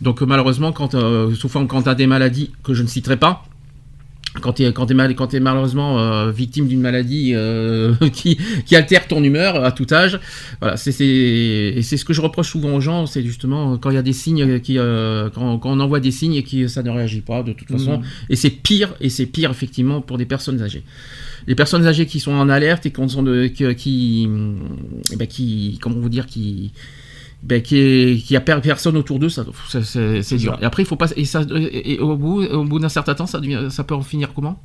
Donc 0.00 0.22
malheureusement 0.22 0.72
quand 0.72 0.94
euh, 0.94 1.34
souvent 1.34 1.66
quand 1.66 1.82
tu 1.82 1.88
as 1.88 1.94
des 1.94 2.06
maladies 2.06 2.50
que 2.62 2.74
je 2.74 2.82
ne 2.82 2.88
citerai 2.88 3.16
pas, 3.16 3.44
quand 4.40 4.54
tu 4.54 4.64
es, 4.64 4.72
quand 4.72 4.86
t'es 4.86 4.94
mal, 4.94 5.14
quand 5.14 5.26
t'es 5.26 5.40
malheureusement 5.40 5.98
euh, 5.98 6.30
victime 6.30 6.66
d'une 6.66 6.80
maladie 6.80 7.32
euh, 7.34 7.94
qui, 8.12 8.38
qui 8.64 8.76
altère 8.76 9.06
ton 9.06 9.22
humeur 9.22 9.62
à 9.62 9.72
tout 9.72 9.86
âge, 9.92 10.18
voilà, 10.60 10.76
c'est, 10.76 10.92
c'est, 10.92 11.06
et 11.06 11.82
c'est 11.82 11.96
ce 11.96 12.04
que 12.04 12.12
je 12.12 12.20
reproche 12.22 12.48
souvent 12.50 12.74
aux 12.74 12.80
gens, 12.80 13.06
c'est 13.06 13.22
justement 13.22 13.76
quand 13.76 13.90
il 13.90 13.94
y 13.94 13.98
a 13.98 14.02
des 14.02 14.14
signes 14.14 14.60
qui, 14.60 14.78
euh, 14.78 15.28
quand, 15.34 15.58
quand 15.58 15.70
on 15.70 15.80
envoie 15.80 16.00
des 16.00 16.10
signes 16.10 16.34
et 16.34 16.42
qui 16.42 16.68
ça 16.68 16.82
ne 16.82 16.90
réagit 16.90 17.20
pas 17.20 17.42
de 17.42 17.52
toute 17.52 17.68
façon, 17.70 17.98
Mhm. 17.98 18.04
et 18.30 18.36
c'est 18.36 18.50
pire, 18.50 18.94
et 19.00 19.10
c'est 19.10 19.26
pire 19.26 19.50
effectivement 19.50 20.00
pour 20.00 20.16
des 20.16 20.26
personnes 20.26 20.62
âgées. 20.62 20.82
Les 21.46 21.54
personnes 21.54 21.86
âgées 21.86 22.06
qui 22.06 22.20
sont 22.20 22.32
en 22.32 22.48
alerte 22.48 22.86
et 22.86 22.90
qui 22.90 23.08
sont 23.08 23.22
de, 23.22 23.48
qui, 23.48 23.74
qui, 23.74 24.28
eh 25.12 25.16
ben, 25.16 25.26
qui 25.26 25.78
comment 25.82 25.96
vous 25.96 26.08
dire, 26.08 26.26
qui 26.26 26.72
ben, 27.42 27.60
qui, 27.62 28.22
qui 28.26 28.36
a 28.36 28.40
per- 28.40 28.60
personne 28.62 28.96
autour 28.96 29.18
d'eux, 29.18 29.28
ça, 29.28 29.44
c'est, 29.68 30.36
dur. 30.36 30.52
ça. 30.54 30.58
Et 30.60 30.64
après, 30.64 30.82
il 30.82 30.86
faut 30.86 30.96
pas. 30.96 31.08
Et, 31.16 31.24
ça, 31.24 31.42
et, 31.54 31.94
et 31.94 31.98
au 31.98 32.16
bout, 32.16 32.42
au 32.44 32.64
bout 32.64 32.78
d'un 32.78 32.88
certain 32.88 33.14
temps, 33.14 33.26
ça, 33.26 33.40
devient, 33.40 33.66
ça 33.70 33.82
peut 33.84 33.94
en 33.94 34.02
finir 34.02 34.32
comment? 34.34 34.62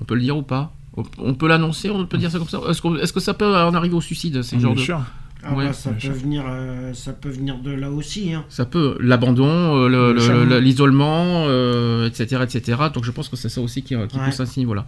On 0.00 0.04
peut 0.04 0.14
le 0.14 0.22
dire 0.22 0.36
ou 0.36 0.42
pas? 0.42 0.72
On- 1.18 1.34
peut 1.34 1.46
l'annoncer, 1.46 1.88
on 1.90 2.04
peut 2.06 2.18
dire 2.18 2.30
ça 2.30 2.38
comme 2.38 2.48
ça? 2.48 2.60
Est-ce, 2.68 3.12
que 3.12 3.20
ça 3.20 3.34
peut 3.34 3.46
en 3.54 3.74
arriver 3.74 3.94
au 3.94 4.00
suicide 4.00 4.42
C'est 4.42 4.56
le 4.56 4.62
genre 4.62 4.74
de- 4.74 4.80
sûr. 4.80 5.00
Ah 5.42 5.54
Ouais, 5.54 5.66
bah, 5.66 5.72
ça, 5.72 5.90
peut 5.92 6.08
venir, 6.08 6.44
euh, 6.46 6.92
ça 6.92 7.12
peut 7.12 7.30
venir 7.30 7.56
de 7.58 7.70
là 7.70 7.90
aussi. 7.90 8.32
Hein. 8.34 8.44
Ça 8.50 8.66
peut, 8.66 8.96
l'abandon, 9.00 9.46
euh, 9.48 10.60
l'isolement, 10.60 11.46
euh, 11.48 12.06
etc., 12.06 12.42
etc. 12.44 12.78
Donc 12.92 13.04
je 13.04 13.10
pense 13.10 13.28
que 13.28 13.36
c'est 13.36 13.48
ça 13.48 13.60
aussi 13.60 13.82
qui, 13.82 13.88
qui 13.88 13.96
Ouais. 13.96 14.06
pousse 14.26 14.40
à 14.40 14.46
ce 14.46 14.58
niveau-là. 14.60 14.84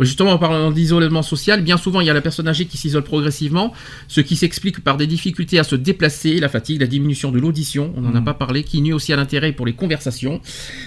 Justement, 0.00 0.32
en 0.32 0.38
parlant 0.38 0.70
d'isolement 0.70 1.22
social, 1.22 1.62
bien 1.62 1.76
souvent 1.76 2.00
il 2.00 2.06
y 2.06 2.10
a 2.10 2.14
la 2.14 2.20
personne 2.20 2.46
âgée 2.48 2.66
qui 2.66 2.76
s'isole 2.76 3.02
progressivement, 3.02 3.72
ce 4.08 4.20
qui 4.20 4.36
s'explique 4.36 4.80
par 4.84 4.96
des 4.96 5.06
difficultés 5.06 5.58
à 5.58 5.64
se 5.64 5.74
déplacer, 5.76 6.38
la 6.38 6.48
fatigue, 6.48 6.80
la 6.80 6.86
diminution 6.86 7.32
de 7.32 7.38
l'audition, 7.40 7.92
on 7.96 8.00
n'en 8.02 8.14
a 8.14 8.20
Mhm. 8.20 8.24
pas 8.24 8.34
parlé, 8.34 8.62
qui 8.64 8.80
nuit 8.82 8.92
aussi 8.92 9.12
à 9.12 9.16
l'intérêt 9.16 9.52
pour 9.52 9.66
les 9.66 9.72
conversations. 9.74 10.40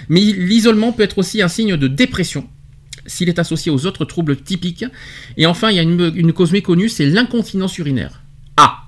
Mais 0.07 0.21
l'isolement 0.21 0.91
peut 0.93 1.03
être 1.03 1.17
aussi 1.17 1.41
un 1.41 1.47
signe 1.49 1.75
de 1.75 1.87
dépression 1.87 2.47
s'il 3.05 3.27
est 3.27 3.39
associé 3.39 3.71
aux 3.71 3.85
autres 3.85 4.05
troubles 4.05 4.35
typiques. 4.37 4.85
Et 5.35 5.45
enfin, 5.47 5.71
il 5.71 5.75
y 5.77 5.79
a 5.79 5.83
une, 5.83 6.11
une 6.15 6.31
cause 6.31 6.51
méconnue, 6.51 6.89
c'est 6.89 7.05
l'incontinence 7.07 7.77
urinaire. 7.79 8.21
Ah 8.57 8.83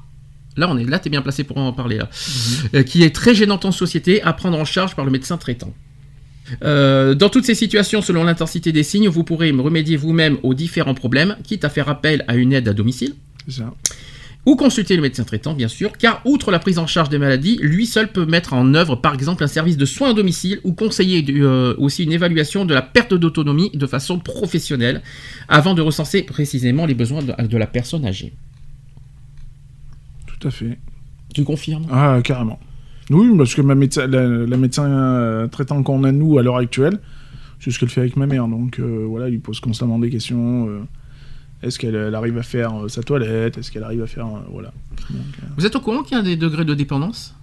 Là, 0.57 0.69
on 0.69 0.77
est 0.77 0.83
là, 0.83 0.99
t'es 0.99 1.09
bien 1.09 1.21
placé 1.21 1.43
pour 1.43 1.57
en 1.57 1.71
parler 1.71 1.97
là. 1.97 2.09
Euh, 2.73 2.83
qui 2.83 3.03
est 3.03 3.15
très 3.15 3.33
gênante 3.33 3.65
en 3.65 3.71
société, 3.71 4.21
à 4.21 4.33
prendre 4.33 4.59
en 4.59 4.65
charge 4.65 4.95
par 4.95 5.05
le 5.05 5.11
médecin 5.11 5.37
traitant. 5.37 5.73
Euh, 6.63 7.13
dans 7.13 7.29
toutes 7.29 7.45
ces 7.45 7.55
situations, 7.55 8.01
selon 8.01 8.23
l'intensité 8.23 8.71
des 8.71 8.83
signes, 8.83 9.07
vous 9.07 9.23
pourrez 9.23 9.51
remédier 9.51 9.95
vous-même 9.97 10.37
aux 10.43 10.53
différents 10.53 10.93
problèmes, 10.93 11.37
quitte 11.43 11.63
à 11.63 11.69
faire 11.69 11.89
appel 11.89 12.25
à 12.27 12.35
une 12.35 12.53
aide 12.53 12.67
à 12.67 12.73
domicile, 12.73 13.13
ça. 13.47 13.73
ou 14.45 14.55
consulter 14.55 14.95
le 14.95 15.01
médecin 15.01 15.23
traitant, 15.23 15.53
bien 15.53 15.67
sûr, 15.67 15.93
car 15.97 16.21
outre 16.25 16.51
la 16.51 16.59
prise 16.59 16.77
en 16.77 16.87
charge 16.87 17.09
des 17.09 17.19
maladies, 17.19 17.57
lui 17.61 17.85
seul 17.85 18.11
peut 18.11 18.25
mettre 18.25 18.53
en 18.53 18.73
œuvre, 18.73 18.95
par 18.95 19.13
exemple, 19.13 19.43
un 19.43 19.47
service 19.47 19.77
de 19.77 19.85
soins 19.85 20.09
à 20.09 20.13
domicile 20.13 20.59
ou 20.63 20.73
conseiller 20.73 21.23
euh, 21.29 21.75
aussi 21.77 22.03
une 22.03 22.11
évaluation 22.11 22.65
de 22.65 22.73
la 22.73 22.81
perte 22.81 23.13
d'autonomie 23.13 23.71
de 23.73 23.87
façon 23.87 24.19
professionnelle, 24.19 25.01
avant 25.47 25.73
de 25.73 25.81
recenser 25.81 26.23
précisément 26.23 26.85
les 26.85 26.95
besoins 26.95 27.21
de, 27.23 27.47
de 27.47 27.57
la 27.57 27.67
personne 27.67 28.05
âgée. 28.05 28.33
Tout 30.41 30.47
à 30.47 30.51
fait. 30.51 30.77
Tu 31.33 31.43
confirmes? 31.45 31.85
Ah, 31.91 32.19
carrément. 32.23 32.59
Oui, 33.09 33.29
parce 33.37 33.53
que 33.55 33.61
ma 33.61 33.75
médecin, 33.75 34.07
la, 34.07 34.27
la 34.27 34.57
médecin 34.57 34.85
euh, 34.89 35.47
traitant 35.47 35.81
qu'on 35.83 36.03
a 36.03 36.11
nous 36.11 36.37
à 36.37 36.43
l'heure 36.43 36.57
actuelle, 36.57 36.99
c'est 37.59 37.71
ce 37.71 37.79
qu'elle 37.79 37.89
fait 37.89 38.01
avec 38.01 38.17
ma 38.17 38.25
mère. 38.25 38.47
Donc 38.47 38.79
euh, 38.79 39.05
voilà, 39.07 39.27
il 39.29 39.33
lui 39.33 39.39
pose 39.39 39.59
constamment 39.59 39.99
des 39.99 40.09
questions. 40.09 40.67
euh, 40.67 40.79
est-ce 41.63 41.77
qu'elle 41.77 41.95
elle 41.95 42.15
arrive 42.15 42.37
à 42.37 42.43
faire 42.43 42.83
euh, 42.83 42.87
sa 42.87 43.03
toilette? 43.03 43.57
Est-ce 43.57 43.71
qu'elle 43.71 43.83
arrive 43.83 44.01
à 44.01 44.07
faire. 44.07 44.27
voilà. 44.51 44.73
Donc, 45.11 45.19
Vous 45.57 45.65
êtes 45.65 45.75
au 45.75 45.79
courant 45.79 46.01
qu'il 46.03 46.17
y 46.17 46.19
a 46.19 46.23
des 46.23 46.35
degrés 46.37 46.65
de 46.65 46.73
dépendance? 46.73 47.35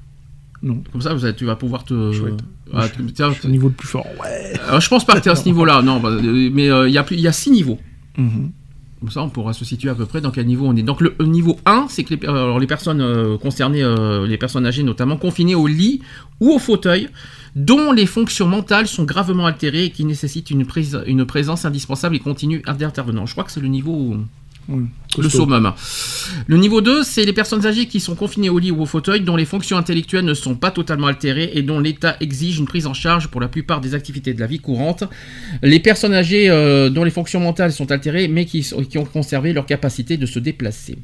Non. 0.60 0.82
Comme 0.90 1.02
ça, 1.02 1.14
vous 1.14 1.32
tu 1.32 1.44
vas 1.44 1.54
pouvoir 1.54 1.84
te. 1.84 2.12
Chouette. 2.12 2.40
Ah, 2.74 2.88
tu- 2.88 3.04
tiens, 3.12 3.30
C'est 3.32 3.44
le 3.46 3.52
niveau 3.52 3.68
le 3.68 3.74
plus 3.74 3.86
fort. 3.88 4.06
Ouais. 4.20 4.54
je 4.80 4.88
pense 4.88 5.04
pas 5.04 5.14
que 5.14 5.20
tu 5.20 5.28
es 5.28 5.32
à 5.32 5.36
ce 5.36 5.44
niveau-là, 5.50 5.82
non, 5.82 6.00
bah, 6.00 6.10
mais 6.20 6.66
il 6.66 6.90
y, 6.92 6.98
a 6.98 7.04
plus- 7.04 7.14
il 7.16 7.22
y 7.22 7.28
a 7.28 7.32
six 7.32 7.50
niveaux. 7.52 7.78
Mhm. 8.16 8.50
Comme 9.00 9.10
ça, 9.10 9.22
on 9.22 9.28
pourra 9.28 9.52
se 9.52 9.64
situer 9.64 9.90
à 9.90 9.94
peu 9.94 10.06
près 10.06 10.20
dans 10.20 10.32
quel 10.32 10.46
niveau 10.46 10.66
on 10.66 10.74
est. 10.74 10.82
Donc, 10.82 11.00
le 11.00 11.14
niveau 11.20 11.56
1, 11.66 11.86
c'est 11.88 12.02
que 12.02 12.14
les, 12.14 12.58
les 12.60 12.66
personnes 12.66 13.00
euh, 13.00 13.38
concernées, 13.38 13.82
euh, 13.82 14.26
les 14.26 14.38
personnes 14.38 14.66
âgées 14.66 14.82
notamment, 14.82 15.16
confinées 15.16 15.54
au 15.54 15.68
lit 15.68 16.00
ou 16.40 16.50
au 16.50 16.58
fauteuil, 16.58 17.08
dont 17.54 17.92
les 17.92 18.06
fonctions 18.06 18.48
mentales 18.48 18.88
sont 18.88 19.04
gravement 19.04 19.46
altérées 19.46 19.84
et 19.84 19.90
qui 19.90 20.04
nécessitent 20.04 20.50
une 20.50 21.24
présence 21.26 21.64
indispensable 21.64 22.16
et 22.16 22.20
continue 22.20 22.60
d'intervenants. 22.60 23.26
Je 23.26 23.32
crois 23.32 23.44
que 23.44 23.52
c'est 23.52 23.60
le 23.60 23.68
niveau. 23.68 24.16
Oui. 24.68 24.84
Le 25.16 25.28
summum. 25.30 25.72
Le 26.46 26.56
niveau 26.58 26.80
2, 26.82 27.02
c'est 27.02 27.24
les 27.24 27.32
personnes 27.32 27.64
âgées 27.66 27.86
qui 27.86 28.00
sont 28.00 28.14
confinées 28.14 28.50
au 28.50 28.58
lit 28.58 28.70
ou 28.70 28.82
au 28.82 28.86
fauteuil, 28.86 29.22
dont 29.22 29.34
les 29.36 29.46
fonctions 29.46 29.78
intellectuelles 29.78 30.26
ne 30.26 30.34
sont 30.34 30.54
pas 30.56 30.70
totalement 30.70 31.06
altérées 31.06 31.50
et 31.54 31.62
dont 31.62 31.80
l'État 31.80 32.16
exige 32.20 32.58
une 32.58 32.66
prise 32.66 32.86
en 32.86 32.92
charge 32.92 33.28
pour 33.28 33.40
la 33.40 33.48
plupart 33.48 33.80
des 33.80 33.94
activités 33.94 34.34
de 34.34 34.40
la 34.40 34.46
vie 34.46 34.58
courante. 34.58 35.04
Les 35.62 35.80
personnes 35.80 36.12
âgées 36.12 36.50
euh, 36.50 36.90
dont 36.90 37.02
les 37.04 37.10
fonctions 37.10 37.40
mentales 37.40 37.72
sont 37.72 37.90
altérées, 37.90 38.28
mais 38.28 38.44
qui, 38.44 38.70
ont 38.96 39.04
conservé 39.06 39.54
leur 39.54 39.64
capacité 39.64 40.18
de 40.18 40.26
se 40.26 40.38
déplacer. 40.38 40.98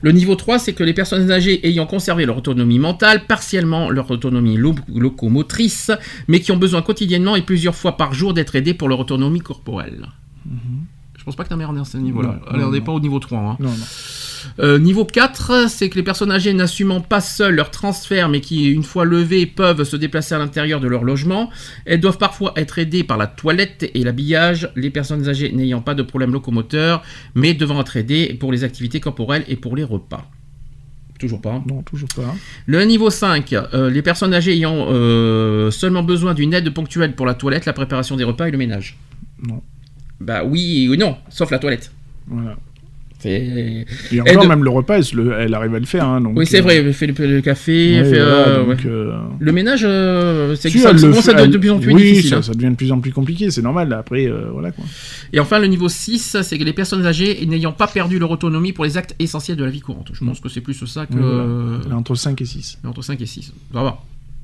Le 0.00 0.12
niveau 0.12 0.34
3, 0.36 0.58
c'est 0.58 0.72
que 0.72 0.84
les 0.84 0.94
personnes 0.94 1.30
âgées 1.30 1.66
ayant 1.68 1.84
conservé 1.86 2.24
leur 2.24 2.38
autonomie 2.38 2.78
mentale, 2.78 3.26
partiellement 3.26 3.90
leur 3.90 4.10
autonomie 4.10 4.56
lo- 4.56 4.76
locomotrice, 4.94 5.90
mais 6.28 6.40
qui 6.40 6.52
ont 6.52 6.56
besoin 6.56 6.82
quotidiennement 6.82 7.36
et 7.36 7.42
plusieurs 7.42 7.74
fois 7.74 7.96
par 7.96 8.14
jour 8.14 8.32
d'être 8.32 8.54
aidées 8.56 8.74
pour 8.74 8.88
leur 8.88 9.00
autonomie 9.00 9.40
corporelle. 9.40 10.06
Je 10.46 10.97
pense 11.28 11.36
pas 11.36 11.44
que 11.44 11.50
ta 11.50 11.56
mère 11.56 11.68
en 11.68 11.76
est 11.76 11.80
à 11.80 11.84
ce 11.84 11.98
niveau-là. 11.98 12.40
Elle 12.52 12.60
n'en 12.60 12.72
est 12.72 12.80
pas 12.80 12.92
au 12.92 13.00
niveau 13.00 13.18
3. 13.18 13.38
hein. 13.38 13.56
Non, 13.60 13.68
non. 13.68 13.74
Euh, 14.60 14.78
niveau 14.78 15.04
4, 15.04 15.68
c'est 15.68 15.90
que 15.90 15.96
les 15.96 16.02
personnes 16.02 16.30
âgées 16.30 16.54
n'assumant 16.54 17.00
pas 17.02 17.20
seules 17.20 17.54
leur 17.54 17.70
transfert, 17.70 18.28
mais 18.30 18.40
qui, 18.40 18.70
une 18.70 18.82
fois 18.82 19.04
levées, 19.04 19.44
peuvent 19.44 19.84
se 19.84 19.96
déplacer 19.96 20.34
à 20.34 20.38
l'intérieur 20.38 20.80
de 20.80 20.88
leur 20.88 21.04
logement. 21.04 21.50
Elles 21.84 22.00
doivent 22.00 22.16
parfois 22.18 22.52
être 22.56 22.78
aidées 22.78 23.04
par 23.04 23.18
la 23.18 23.26
toilette 23.26 23.90
et 23.92 24.04
l'habillage. 24.04 24.70
Les 24.74 24.88
personnes 24.90 25.28
âgées 25.28 25.52
n'ayant 25.52 25.82
pas 25.82 25.94
de 25.94 26.02
problème 26.02 26.32
locomoteur, 26.32 27.02
mais 27.34 27.52
devant 27.52 27.80
être 27.80 27.96
aidées 27.96 28.34
pour 28.40 28.50
les 28.50 28.64
activités 28.64 29.00
corporelles 29.00 29.44
et 29.48 29.56
pour 29.56 29.76
les 29.76 29.84
repas. 29.84 30.24
Toujours 31.18 31.40
pas. 31.42 31.62
Non, 31.66 31.82
toujours 31.82 32.08
pas. 32.14 32.34
Le 32.66 32.84
niveau 32.84 33.10
5, 33.10 33.52
euh, 33.52 33.90
les 33.90 34.02
personnes 34.02 34.32
âgées 34.32 34.52
ayant 34.52 34.86
euh, 34.88 35.70
seulement 35.72 36.04
besoin 36.04 36.32
d'une 36.32 36.54
aide 36.54 36.70
ponctuelle 36.70 37.16
pour 37.16 37.26
la 37.26 37.34
toilette, 37.34 37.66
la 37.66 37.72
préparation 37.72 38.16
des 38.16 38.24
repas 38.24 38.46
et 38.46 38.52
le 38.52 38.58
ménage. 38.58 38.96
Non. 39.42 39.60
Bah 40.20 40.42
oui 40.44 40.88
ou 40.88 40.96
non, 40.96 41.16
sauf 41.30 41.50
la 41.50 41.58
toilette. 41.58 41.90
Voilà. 42.26 42.56
Et 43.24 43.84
encore, 44.20 44.44
de- 44.44 44.48
même 44.48 44.62
le 44.62 44.70
repas, 44.70 44.98
elle, 44.98 45.04
se 45.04 45.16
le- 45.16 45.32
elle 45.32 45.52
arrive 45.52 45.74
à 45.74 45.80
le 45.80 45.86
faire. 45.86 46.04
Hein, 46.06 46.20
donc, 46.20 46.36
Oui, 46.38 46.46
c'est 46.46 46.60
euh, 46.60 46.62
vrai, 46.62 46.76
elle 46.76 46.92
fait 46.94 47.08
le, 47.08 47.14
le 47.26 47.40
café, 47.40 47.72
ouais, 47.72 47.96
elle 47.96 48.04
fait, 48.06 48.18
euh, 48.20 48.58
donc, 48.58 48.68
ouais. 48.68 48.76
euh, 48.86 49.12
Le 49.40 49.52
ménage, 49.52 49.80
euh, 49.84 50.54
c'est 50.54 50.70
si, 50.70 50.78
ça, 50.78 50.96
ça 50.96 51.06
le 51.06 51.12
fait- 51.14 51.34
de, 51.34 51.40
elle- 51.40 51.50
de 51.50 51.58
plus 51.58 51.70
en 51.70 51.80
plus 51.80 51.92
oui, 51.92 52.02
difficile. 52.12 52.30
ça, 52.30 52.36
hein. 52.36 52.42
ça 52.42 52.54
devient 52.54 52.70
de 52.70 52.76
plus 52.76 52.92
en 52.92 53.00
plus 53.00 53.10
compliqué, 53.10 53.50
c'est 53.50 53.62
normal. 53.62 53.92
Après, 53.92 54.26
euh, 54.26 54.50
voilà 54.52 54.70
quoi. 54.70 54.84
Et 55.32 55.40
enfin, 55.40 55.58
le 55.58 55.66
niveau 55.66 55.88
6, 55.88 56.36
c'est 56.42 56.58
que 56.58 56.64
les 56.64 56.72
personnes 56.72 57.04
âgées 57.06 57.44
n'ayant 57.46 57.72
pas 57.72 57.88
perdu 57.88 58.20
leur 58.20 58.30
autonomie 58.30 58.72
pour 58.72 58.84
les 58.84 58.96
actes 58.96 59.16
essentiels 59.18 59.56
de 59.56 59.64
la 59.64 59.70
vie 59.70 59.80
courante. 59.80 60.10
Je 60.12 60.24
pense 60.24 60.38
que 60.38 60.48
c'est 60.48 60.60
plus 60.60 60.74
ça 60.86 61.06
que 61.06 61.14
voilà. 61.14 61.26
euh, 61.28 61.78
entre 61.92 62.14
5 62.14 62.40
et 62.40 62.44
6. 62.44 62.78
entre 62.86 63.02
5 63.02 63.20
et 63.20 63.26
6. 63.26 63.52
Ça 63.74 63.82
va. 63.82 63.98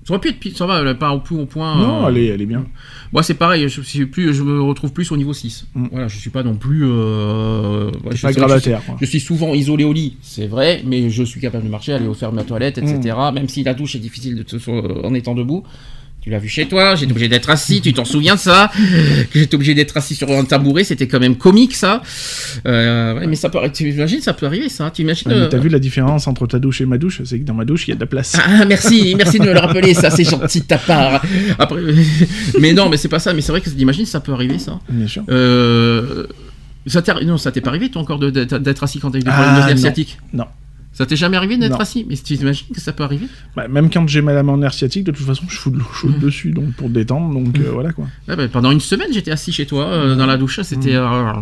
Ça 0.05 0.12
aurait 0.12 0.20
pu 0.20 0.28
être 0.28 0.39
pire, 0.39 0.55
ça 0.55 0.66
va, 0.66 0.81
elle 0.81 0.98
pas 0.98 1.12
au 1.12 1.20
plus 1.20 1.36
au 1.36 1.47
point. 1.47 1.78
Non, 1.78 2.05
euh, 2.05 2.09
elle 2.10 2.18
est, 2.18 2.26
elle 2.26 2.43
est 2.43 2.47
bien. 2.47 2.66
Moi, 3.12 3.22
c'est 3.22 3.35
pareil, 3.35 3.66
je, 3.70 3.81
suis 3.81 4.05
plus, 4.05 4.35
je 4.35 4.43
me 4.43 4.60
retrouve 4.60 4.93
plus 4.93 5.10
au 5.10 5.16
niveau 5.16 5.32
6. 5.32 5.66
Mm. 5.74 5.86
Voilà, 5.90 6.09
je 6.09 6.18
suis 6.18 6.28
pas 6.28 6.43
non 6.43 6.56
plus. 6.56 6.82
euh, 6.85 7.90
ouais, 8.05 8.14
je 8.14 8.22
pas. 8.39 8.59
Je 9.01 9.06
suis 9.06 9.20
souvent 9.20 9.55
isolé 9.55 9.85
au 9.85 9.94
lit, 9.94 10.18
c'est 10.20 10.47
vrai, 10.47 10.82
mais 10.85 11.09
je 11.09 11.22
suis 11.22 11.40
capable 11.40 11.64
de 11.64 11.70
marcher, 11.70 11.94
aller 11.94 12.12
faire 12.12 12.32
ma 12.32 12.44
toilette, 12.44 12.76
etc. 12.76 13.16
Mm. 13.16 13.35
Même 13.35 13.48
si 13.48 13.62
la 13.62 13.72
douche 13.72 13.97
est 13.97 14.01
difficile 14.01 14.36
de 14.36 15.05
en 15.06 15.14
étant 15.14 15.35
debout. 15.35 15.64
Tu 16.24 16.30
l'as 16.30 16.38
vu 16.38 16.48
chez 16.48 16.66
toi, 16.66 16.94
j'étais 16.94 17.12
obligé 17.12 17.28
d'être 17.28 17.51
assis, 17.51 17.82
tu 17.82 17.92
t'en 17.92 18.06
souviens 18.06 18.36
de 18.36 18.40
ça 18.40 18.70
Que 19.30 19.38
j'étais 19.38 19.56
obligé 19.56 19.74
d'être 19.74 19.94
assis 19.94 20.14
sur 20.14 20.30
un 20.30 20.46
tabouret, 20.46 20.82
c'était 20.82 21.06
quand 21.06 21.20
même 21.20 21.36
comique 21.36 21.74
ça. 21.74 22.01
Euh, 22.64 23.18
ouais, 23.18 23.26
mais 23.26 23.36
ça 23.36 23.51
peut, 23.51 23.59
tu 23.70 23.90
imagines, 23.90 24.22
ça 24.22 24.32
peut 24.32 24.46
arriver 24.46 24.70
ça. 24.70 24.90
Tu 24.90 25.02
imagines 25.02 25.30
euh, 25.30 25.48
T'as 25.48 25.59
vu 25.59 25.68
la 25.68 25.78
différence 25.78 26.26
entre 26.26 26.46
ta 26.46 26.59
douche 26.59 26.80
et 26.80 26.86
ma 26.86 26.96
douche? 26.96 27.20
C'est 27.26 27.38
que 27.40 27.44
dans 27.44 27.52
ma 27.52 27.66
douche, 27.66 27.88
il 27.88 27.90
y 27.90 27.92
a 27.92 27.96
de 27.96 28.01
la 28.01 28.06
place. 28.06 28.38
ah, 28.42 28.64
merci, 28.64 29.14
merci 29.18 29.38
de 29.38 29.44
me 29.44 29.52
le 29.52 29.59
rappeler, 29.59 29.92
ça 29.92 30.09
c'est 30.09 30.24
gentil 30.24 30.60
de 30.60 30.64
ta 30.64 30.78
part. 30.78 31.22
Après, 31.59 31.82
mais 32.59 32.72
non, 32.72 32.88
mais 32.88 32.96
c'est 32.96 33.09
pas 33.09 33.18
ça, 33.18 33.34
mais 33.34 33.42
c'est 33.42 33.52
vrai 33.52 33.60
que 33.60 33.68
t'imagines, 33.68 34.06
ça 34.06 34.20
peut 34.20 34.32
arriver 34.32 34.59
ça. 34.59 34.80
Bien 34.88 35.06
sûr. 35.06 35.24
Euh, 35.28 36.26
ça 36.86 37.02
t'est, 37.02 37.22
non, 37.26 37.36
ça 37.36 37.52
t'est 37.52 37.60
pas 37.60 37.68
arrivé 37.68 37.90
toi 37.90 38.01
encore 38.01 38.18
d'être 38.18 38.82
assis 38.82 38.98
quand 38.98 39.10
t'as 39.10 39.18
eu 39.18 39.22
des 39.22 39.30
Ah, 39.30 39.59
problèmes 39.59 39.76
de 39.76 39.82
nerfs 39.82 40.06
non. 40.32 40.46
Ça 40.96 41.06
t'est 41.06 41.16
jamais 41.16 41.36
arrivé 41.36 41.56
d'être 41.56 41.80
assis 41.80 42.06
Mais 42.08 42.16
tu 42.16 42.36
t'imagines 42.36 42.68
que 42.72 42.80
ça 42.80 42.92
peut 42.92 43.02
arriver 43.02 43.26
Bah, 43.56 43.66
même 43.66 43.90
quand 43.90 44.06
j'ai 44.08 44.22
mal 44.22 44.38
à 44.38 44.42
mon 44.44 44.56
nerf 44.58 44.72
sciatique, 44.72 45.02
de 45.04 45.10
toute 45.10 45.26
façon, 45.26 45.42
je 45.48 45.56
fous 45.56 45.70
de 45.70 45.78
l'eau 45.78 45.84
chaude 45.92 46.20
dessus, 46.20 46.52
donc 46.52 46.72
pour 46.74 46.88
détendre, 46.88 47.34
donc 47.34 47.58
euh, 47.58 47.70
voilà 47.72 47.92
quoi. 47.92 48.06
Bah, 48.28 48.36
Pendant 48.48 48.70
une 48.70 48.78
semaine, 48.80 49.08
j'étais 49.12 49.32
assis 49.32 49.52
chez 49.52 49.66
toi 49.66 49.86
euh, 49.88 50.14
dans 50.14 50.26
la 50.26 50.36
douche, 50.36 50.60
c'était 50.62 50.94
euh, 50.94 51.32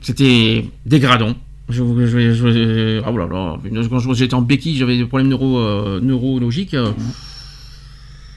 c'était 0.00 0.66
dégradant. 0.86 1.34
Je, 1.68 1.82
je, 1.84 2.06
je, 2.06 2.34
je- 2.34 3.00
oh 3.08 3.16
là 3.16 3.26
là, 3.26 3.56
quand 3.88 4.12
j'étais 4.14 4.34
en 4.34 4.42
béquille, 4.42 4.76
j'avais 4.76 4.96
des 4.98 5.06
problèmes 5.06 5.28
neuro, 5.28 6.00
neurologiques. 6.00 6.76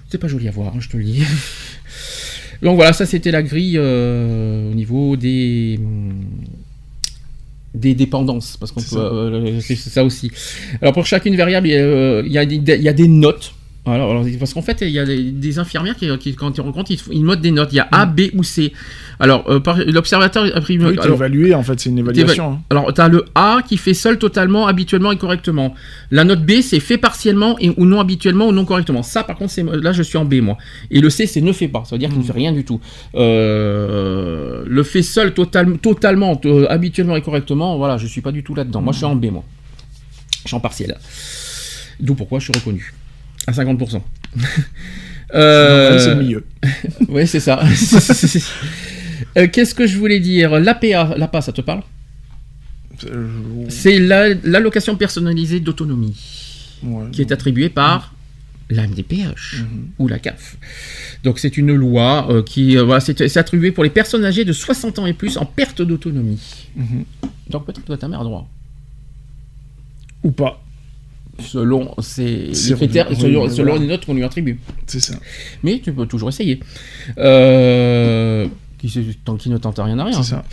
C'est 0.10 0.20
pas 0.20 0.28
joli 0.28 0.48
à 0.48 0.52
voir, 0.52 0.74
hein, 0.76 0.80
je 0.80 0.88
te 0.90 0.98
le 0.98 1.04
dis. 1.04 1.24
Donc 2.62 2.76
voilà, 2.76 2.94
ça 2.94 3.06
c'était 3.06 3.32
la 3.32 3.42
grille 3.44 3.78
au 3.80 4.74
niveau 4.74 5.16
des 5.18 5.80
des 7.74 7.96
dépendances, 7.96 8.58
parce 8.58 8.72
qu'on 8.72 8.82
peut, 8.82 8.88
ça. 8.88 8.98
euh, 9.00 9.60
c'est 9.62 9.76
c'est 9.76 9.90
ça 9.90 10.04
aussi. 10.04 10.30
Alors 10.82 10.94
pour 10.94 11.06
chacune 11.06 11.36
variable, 11.36 11.68
il 11.68 11.72
y 11.72 11.76
a, 11.76 11.80
euh, 11.80 12.24
il 12.26 12.32
y 12.32 12.38
a 12.38 12.46
des, 12.46 12.56
il 12.56 12.84
y 12.84 12.90
a 12.90 12.94
des 12.94 13.08
notes. 13.08 13.54
Alors, 13.86 14.12
alors, 14.12 14.26
parce 14.40 14.54
qu'en 14.54 14.62
fait, 14.62 14.78
il 14.80 14.92
y 14.92 15.00
a 15.00 15.04
des, 15.06 15.32
des 15.32 15.60
infirmières 15.60 15.98
qui, 15.98 16.08
qui, 16.18 16.34
quand 16.36 16.58
ils 16.58 16.62
rencontrent, 16.62 16.90
ils, 17.12 17.22
notent 17.24 17.42
des 17.42 17.52
notes. 17.52 17.74
Il 17.74 17.76
y 17.76 17.80
a 17.82 17.88
A, 17.92 18.06
B 18.06 18.22
ou 18.34 18.42
C. 18.42 18.72
Alors, 19.20 19.44
euh, 19.52 19.60
l'observateur 19.88 20.46
a 20.56 20.62
pris 20.62 20.76
une 20.76 20.86
Oui, 20.86 20.98
alors, 21.02 21.16
évalué, 21.18 21.54
en 21.54 21.64
fait, 21.64 21.78
c'est 21.82 21.90
une 21.90 22.00
évaluation. 22.00 22.54
hein. 22.54 22.62
alors, 22.70 22.94
tu 22.94 23.02
as 23.02 23.10
le 23.10 23.26
A 23.36 23.60
qui 23.68 23.76
fait 23.76 23.94
seul 23.94 24.18
totalement, 24.18 24.68
habituellement 24.68 25.12
et 25.12 25.18
correctement. 25.18 25.76
La 26.12 26.24
note 26.24 26.46
B, 26.46 26.62
c'est 26.62 26.80
fait 26.80 26.98
partiellement 26.98 27.58
et, 27.60 27.72
ou 27.76 27.86
non 27.86 28.00
habituellement 28.00 28.48
ou 28.48 28.54
non 28.54 28.64
correctement. 28.64 29.04
Ça, 29.04 29.24
par 29.24 29.36
contre, 29.36 29.60
là, 29.62 29.92
je 29.92 30.02
suis 30.02 30.18
en 30.18 30.24
B, 30.24 30.36
moi. 30.36 30.58
Et 30.90 31.02
le 31.02 31.10
C, 31.10 31.26
c'est 31.28 31.42
ne 31.42 31.52
fait 31.52 31.68
pas. 31.68 31.84
Ça 31.84 31.96
veut 31.96 32.00
dire 32.00 32.08
qu'il 32.10 32.20
ne 32.20 32.24
fait 32.24 32.32
rien 32.32 32.54
du 32.54 32.64
tout. 32.64 32.80
Euh, 33.16 34.64
le 34.66 34.84
fait 34.84 35.02
seul, 35.02 35.34
total- 35.34 35.78
totalement, 35.80 36.40
euh, 36.46 36.66
habituellement 36.70 37.18
et 37.18 37.22
correctement, 37.22 37.78
voilà, 37.78 37.98
je 37.98 38.08
suis 38.08 38.22
pas 38.22 38.32
du 38.32 38.44
tout 38.44 38.56
là-dedans. 38.56 38.82
Moi, 38.82 38.94
je 38.94 38.98
suis 39.00 39.06
en 39.06 39.16
B, 39.18 39.26
moi. 39.26 39.44
Je 40.44 40.48
suis 40.48 40.56
en 40.56 40.62
partiel. 40.62 40.96
D'où 42.00 42.16
pourquoi 42.16 42.40
je 42.40 42.46
suis 42.46 42.54
reconnu. 42.58 42.94
À 43.48 43.52
50%. 43.52 44.02
Euh, 45.36 46.00
c'est 46.00 46.10
le 46.16 46.22
milieu. 46.22 46.46
oui, 47.10 47.28
c'est 47.28 47.40
ça. 47.40 47.62
Euh, 49.38 49.48
Qu'est-ce 49.52 49.74
que 49.74 49.88
je 49.88 49.98
voulais 49.98 50.20
dire? 50.20 50.60
L'APA, 50.60 51.16
l'APA, 51.18 51.42
ça 51.42 51.52
te 51.52 51.62
parle? 51.62 51.82
C'est 53.70 53.98
la- 54.00 54.34
l'allocation 54.36 54.96
personnalisée 54.96 55.60
d'autonomie 55.60 56.16
ouais, 56.84 57.06
qui 57.12 57.22
est 57.22 57.32
attribuée 57.32 57.70
par 57.70 58.14
la 58.70 58.84
MDPH 58.88 59.62
Mhm. 59.62 59.88
ou 59.98 60.08
la 60.08 60.20
CAF. 60.20 60.58
Donc 61.24 61.40
c'est 61.40 61.58
une 61.58 61.74
loi 61.74 62.28
euh, 62.30 62.44
qui 62.44 62.76
voilà, 62.76 63.00
c'est 63.00 63.28
c'est 63.28 63.40
attribué 63.40 63.72
pour 63.72 63.84
les 63.84 63.90
personnes 63.90 64.24
âgées 64.24 64.46
de 64.46 64.54
60 64.54 65.00
ans 65.00 65.06
et 65.08 65.14
plus 65.14 65.38
en 65.38 65.46
perte 65.46 65.82
d'autonomie. 65.82 66.40
Mhm. 66.76 67.04
Donc 67.50 67.66
peut-être 67.66 67.84
que 67.84 67.94
ta 67.94 68.08
mère 68.08 68.22
a 68.22 68.24
droit. 68.24 68.48
Ou 70.24 70.32
pas, 70.32 70.63
Selon 71.40 71.94
C'est 72.02 72.24
les 72.52 72.76
critères, 72.76 73.08
oui, 73.10 73.16
selon, 73.20 73.50
selon 73.50 73.76
les 73.80 73.88
notes 73.88 74.06
qu'on 74.06 74.14
lui 74.14 74.24
attribue. 74.24 74.60
c'est 74.86 75.00
ça. 75.00 75.16
Mais 75.64 75.80
tu 75.80 75.92
peux 75.92 76.06
toujours 76.06 76.30
essayer. 76.30 76.60
Euh, 77.18 78.48
qui, 78.78 79.18
tant 79.26 79.36
qu'il 79.36 79.52
ne 79.52 79.58
tente 79.58 79.80
rien 79.80 79.98
à 80.00 80.06
rien. 80.06 80.22
C'est 80.22 80.30
ça. 80.32 80.44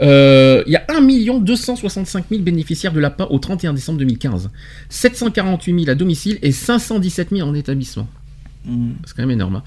Euh, 0.00 0.62
Il 0.66 0.72
y 0.72 0.76
a 0.76 0.84
1 0.88 1.40
265 1.40 2.26
000 2.30 2.42
bénéficiaires 2.42 2.92
de 2.92 3.00
l'APA 3.00 3.26
au 3.30 3.38
31 3.38 3.74
décembre 3.74 3.98
2015. 3.98 4.50
748 4.88 5.80
000 5.80 5.90
à 5.90 5.94
domicile 5.94 6.38
et 6.42 6.52
517 6.52 7.30
000 7.30 7.48
en 7.48 7.54
établissement. 7.54 8.06
Mhm. 8.64 8.94
C'est 9.04 9.16
quand 9.16 9.22
même 9.22 9.32
énorme. 9.32 9.56
hein. 9.56 9.62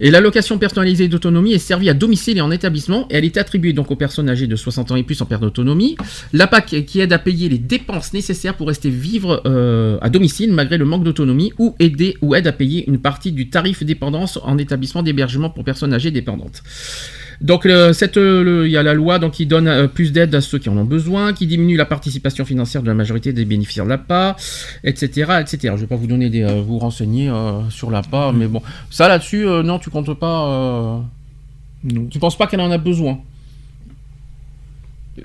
Et 0.00 0.10
l'allocation 0.10 0.58
personnalisée 0.58 1.08
d'autonomie 1.08 1.52
est 1.52 1.58
servie 1.58 1.88
à 1.88 1.94
domicile 1.94 2.38
et 2.38 2.40
en 2.40 2.50
établissement. 2.50 3.06
Et 3.10 3.14
elle 3.16 3.24
est 3.24 3.36
attribuée 3.36 3.72
donc 3.72 3.90
aux 3.90 3.96
personnes 3.96 4.28
âgées 4.28 4.46
de 4.46 4.56
60 4.56 4.90
ans 4.90 4.96
et 4.96 5.02
plus 5.02 5.20
en 5.22 5.26
perte 5.26 5.42
d'autonomie. 5.42 5.96
L'APA 6.32 6.60
qui 6.62 6.84
qui 6.84 7.00
aide 7.00 7.12
à 7.12 7.18
payer 7.18 7.48
les 7.48 7.58
dépenses 7.58 8.12
nécessaires 8.12 8.54
pour 8.56 8.68
rester 8.68 8.90
vivre 8.90 9.42
euh, 9.46 9.98
à 10.00 10.08
domicile 10.10 10.52
malgré 10.52 10.78
le 10.78 10.84
manque 10.84 11.04
d'autonomie 11.04 11.52
ou 11.58 11.74
aider 11.78 12.16
ou 12.22 12.34
aide 12.34 12.46
à 12.46 12.52
payer 12.52 12.88
une 12.88 12.98
partie 12.98 13.32
du 13.32 13.50
tarif 13.50 13.84
dépendance 13.84 14.38
en 14.42 14.58
établissement 14.58 15.02
d'hébergement 15.02 15.50
pour 15.50 15.64
personnes 15.64 15.94
âgées 15.94 16.10
dépendantes. 16.10 16.62
Donc 17.40 17.64
le- 17.64 17.92
cette, 17.94 18.18
euh, 18.18 18.42
le- 18.44 18.66
il 18.66 18.70
y 18.70 18.76
a 18.76 18.82
la 18.82 18.92
loi 18.92 19.18
donc, 19.18 19.32
qui 19.32 19.46
donne 19.46 19.66
euh, 19.66 19.86
plus 19.88 20.12
d'aide 20.12 20.34
à 20.34 20.40
ceux 20.42 20.58
qui 20.58 20.68
en 20.68 20.76
ont 20.76 20.84
besoin, 20.84 21.32
qui 21.32 21.46
diminue 21.46 21.76
la 21.76 21.86
participation 21.86 22.44
financière 22.44 22.82
de 22.82 22.88
la 22.88 22.94
majorité 22.94 23.32
des 23.32 23.46
bénéficiaires 23.46 23.84
de 23.86 23.90
l'APA, 23.90 24.36
etc., 24.84 25.08
etc. 25.40 25.72
Je 25.76 25.80
vais 25.80 25.86
pas 25.86 25.96
vous 25.96 26.06
donner 26.06 26.28
des, 26.28 26.42
euh, 26.42 26.60
vous 26.60 26.78
renseigner 26.78 27.30
euh, 27.30 27.68
sur 27.70 27.90
l'APA, 27.90 28.32
mais 28.34 28.46
bon, 28.46 28.60
ça 28.90 29.08
là-dessus, 29.08 29.46
euh, 29.46 29.62
non, 29.62 29.78
tu 29.78 29.88
comptes 29.88 30.12
pas, 30.18 30.48
euh, 30.50 30.98
Non. 31.84 32.06
tu 32.10 32.18
penses 32.18 32.36
pas 32.36 32.46
qu'elle 32.46 32.60
en 32.60 32.70
a 32.70 32.78
besoin? 32.78 33.18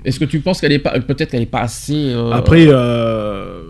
Est-ce 0.04 0.18
que 0.18 0.24
tu 0.24 0.40
penses 0.40 0.60
qu'elle 0.60 0.72
est 0.72 0.78
pas, 0.78 0.98
peut-être 1.00 1.30
qu'elle 1.30 1.42
est 1.42 1.46
pas 1.46 1.60
assez. 1.62 1.94
euh, 1.94 2.30
Après, 2.32 2.66
euh, 2.68 3.62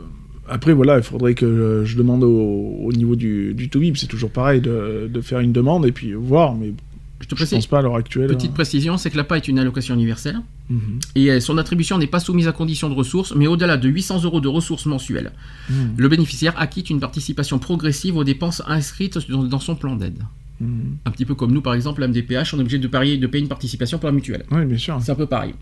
Après, 0.49 0.73
voilà, 0.73 0.97
il 0.99 1.03
faudrait 1.03 1.35
que 1.35 1.45
euh, 1.45 1.85
je 1.85 1.97
demande 1.97 2.23
au, 2.23 2.79
au 2.85 2.93
niveau 2.93 3.17
du, 3.17 3.55
du 3.55 3.69
TOBIB, 3.69 3.97
c'est 3.97 4.07
toujours 4.07 4.31
pareil, 4.31 4.61
de, 4.61 5.11
de 5.13 5.21
faire 5.21 5.41
une 5.41 5.53
demande 5.53 5.85
et 5.87 5.91
puis 5.93 6.13
voir, 6.13 6.55
mais 6.55 6.73
Je 7.21 7.27
te 7.27 7.31
je 7.31 7.35
précise. 7.37 7.57
pense 7.59 7.67
pas 7.67 7.79
à 7.79 7.83
l'heure 7.83 7.97
actuelle. 7.97 8.29
Petite 8.29 8.51
hein. 8.51 8.55
précision, 8.55 8.99
c'est 8.99 9.11
que 9.11 9.17
l'APA 9.17 9.37
est 9.39 9.49
une 9.49 9.59
allocation 9.59 9.95
universelle 9.95 10.37
Mhm. 10.69 10.99
et 11.15 11.31
euh, 11.31 11.41
son 11.41 11.57
attribution 11.59 11.97
n'est 11.97 12.07
pas 12.09 12.21
soumise 12.21 12.49
à 12.49 12.53
condition 12.53 12.89
de 12.91 12.95
ressources, 12.95 13.33
mais 13.35 13.47
au-delà 13.47 13.77
de 13.77 13.89
800 13.89 14.23
euros 14.25 14.41
de 14.41 14.49
ressources 14.49 14.85
mensuelles, 14.87 15.33
Mhm. 15.71 15.95
le 15.97 16.09
bénéficiaire 16.09 16.55
acquitte 16.59 16.91
une 16.91 17.01
participation 17.01 17.59
progressive 17.59 18.17
aux 18.17 18.25
dépenses 18.25 18.63
inscrites 18.67 19.19
dans, 19.31 19.45
dans 19.45 19.61
son 19.61 19.77
plan 19.77 19.97
d'aide. 19.97 20.19
Mhm. 20.61 20.97
Un 21.05 21.11
petit 21.11 21.25
peu 21.25 21.35
comme 21.35 21.53
nous, 21.53 21.61
par 21.63 21.75
exemple, 21.75 22.01
la 22.01 22.09
MDPH, 22.09 22.53
on 22.55 22.59
est 22.59 22.61
obligé 22.63 22.79
de, 22.79 22.89
parier, 22.89 23.17
de 23.19 23.27
payer 23.27 23.43
une 23.43 23.49
participation 23.49 23.99
pour 23.99 24.09
la 24.09 24.13
mutuelle. 24.13 24.45
Oui, 24.51 24.65
bien 24.65 24.79
sûr. 24.79 24.99
C'est 25.03 25.13
un 25.13 25.15
peu 25.15 25.27
pareil. 25.27 25.55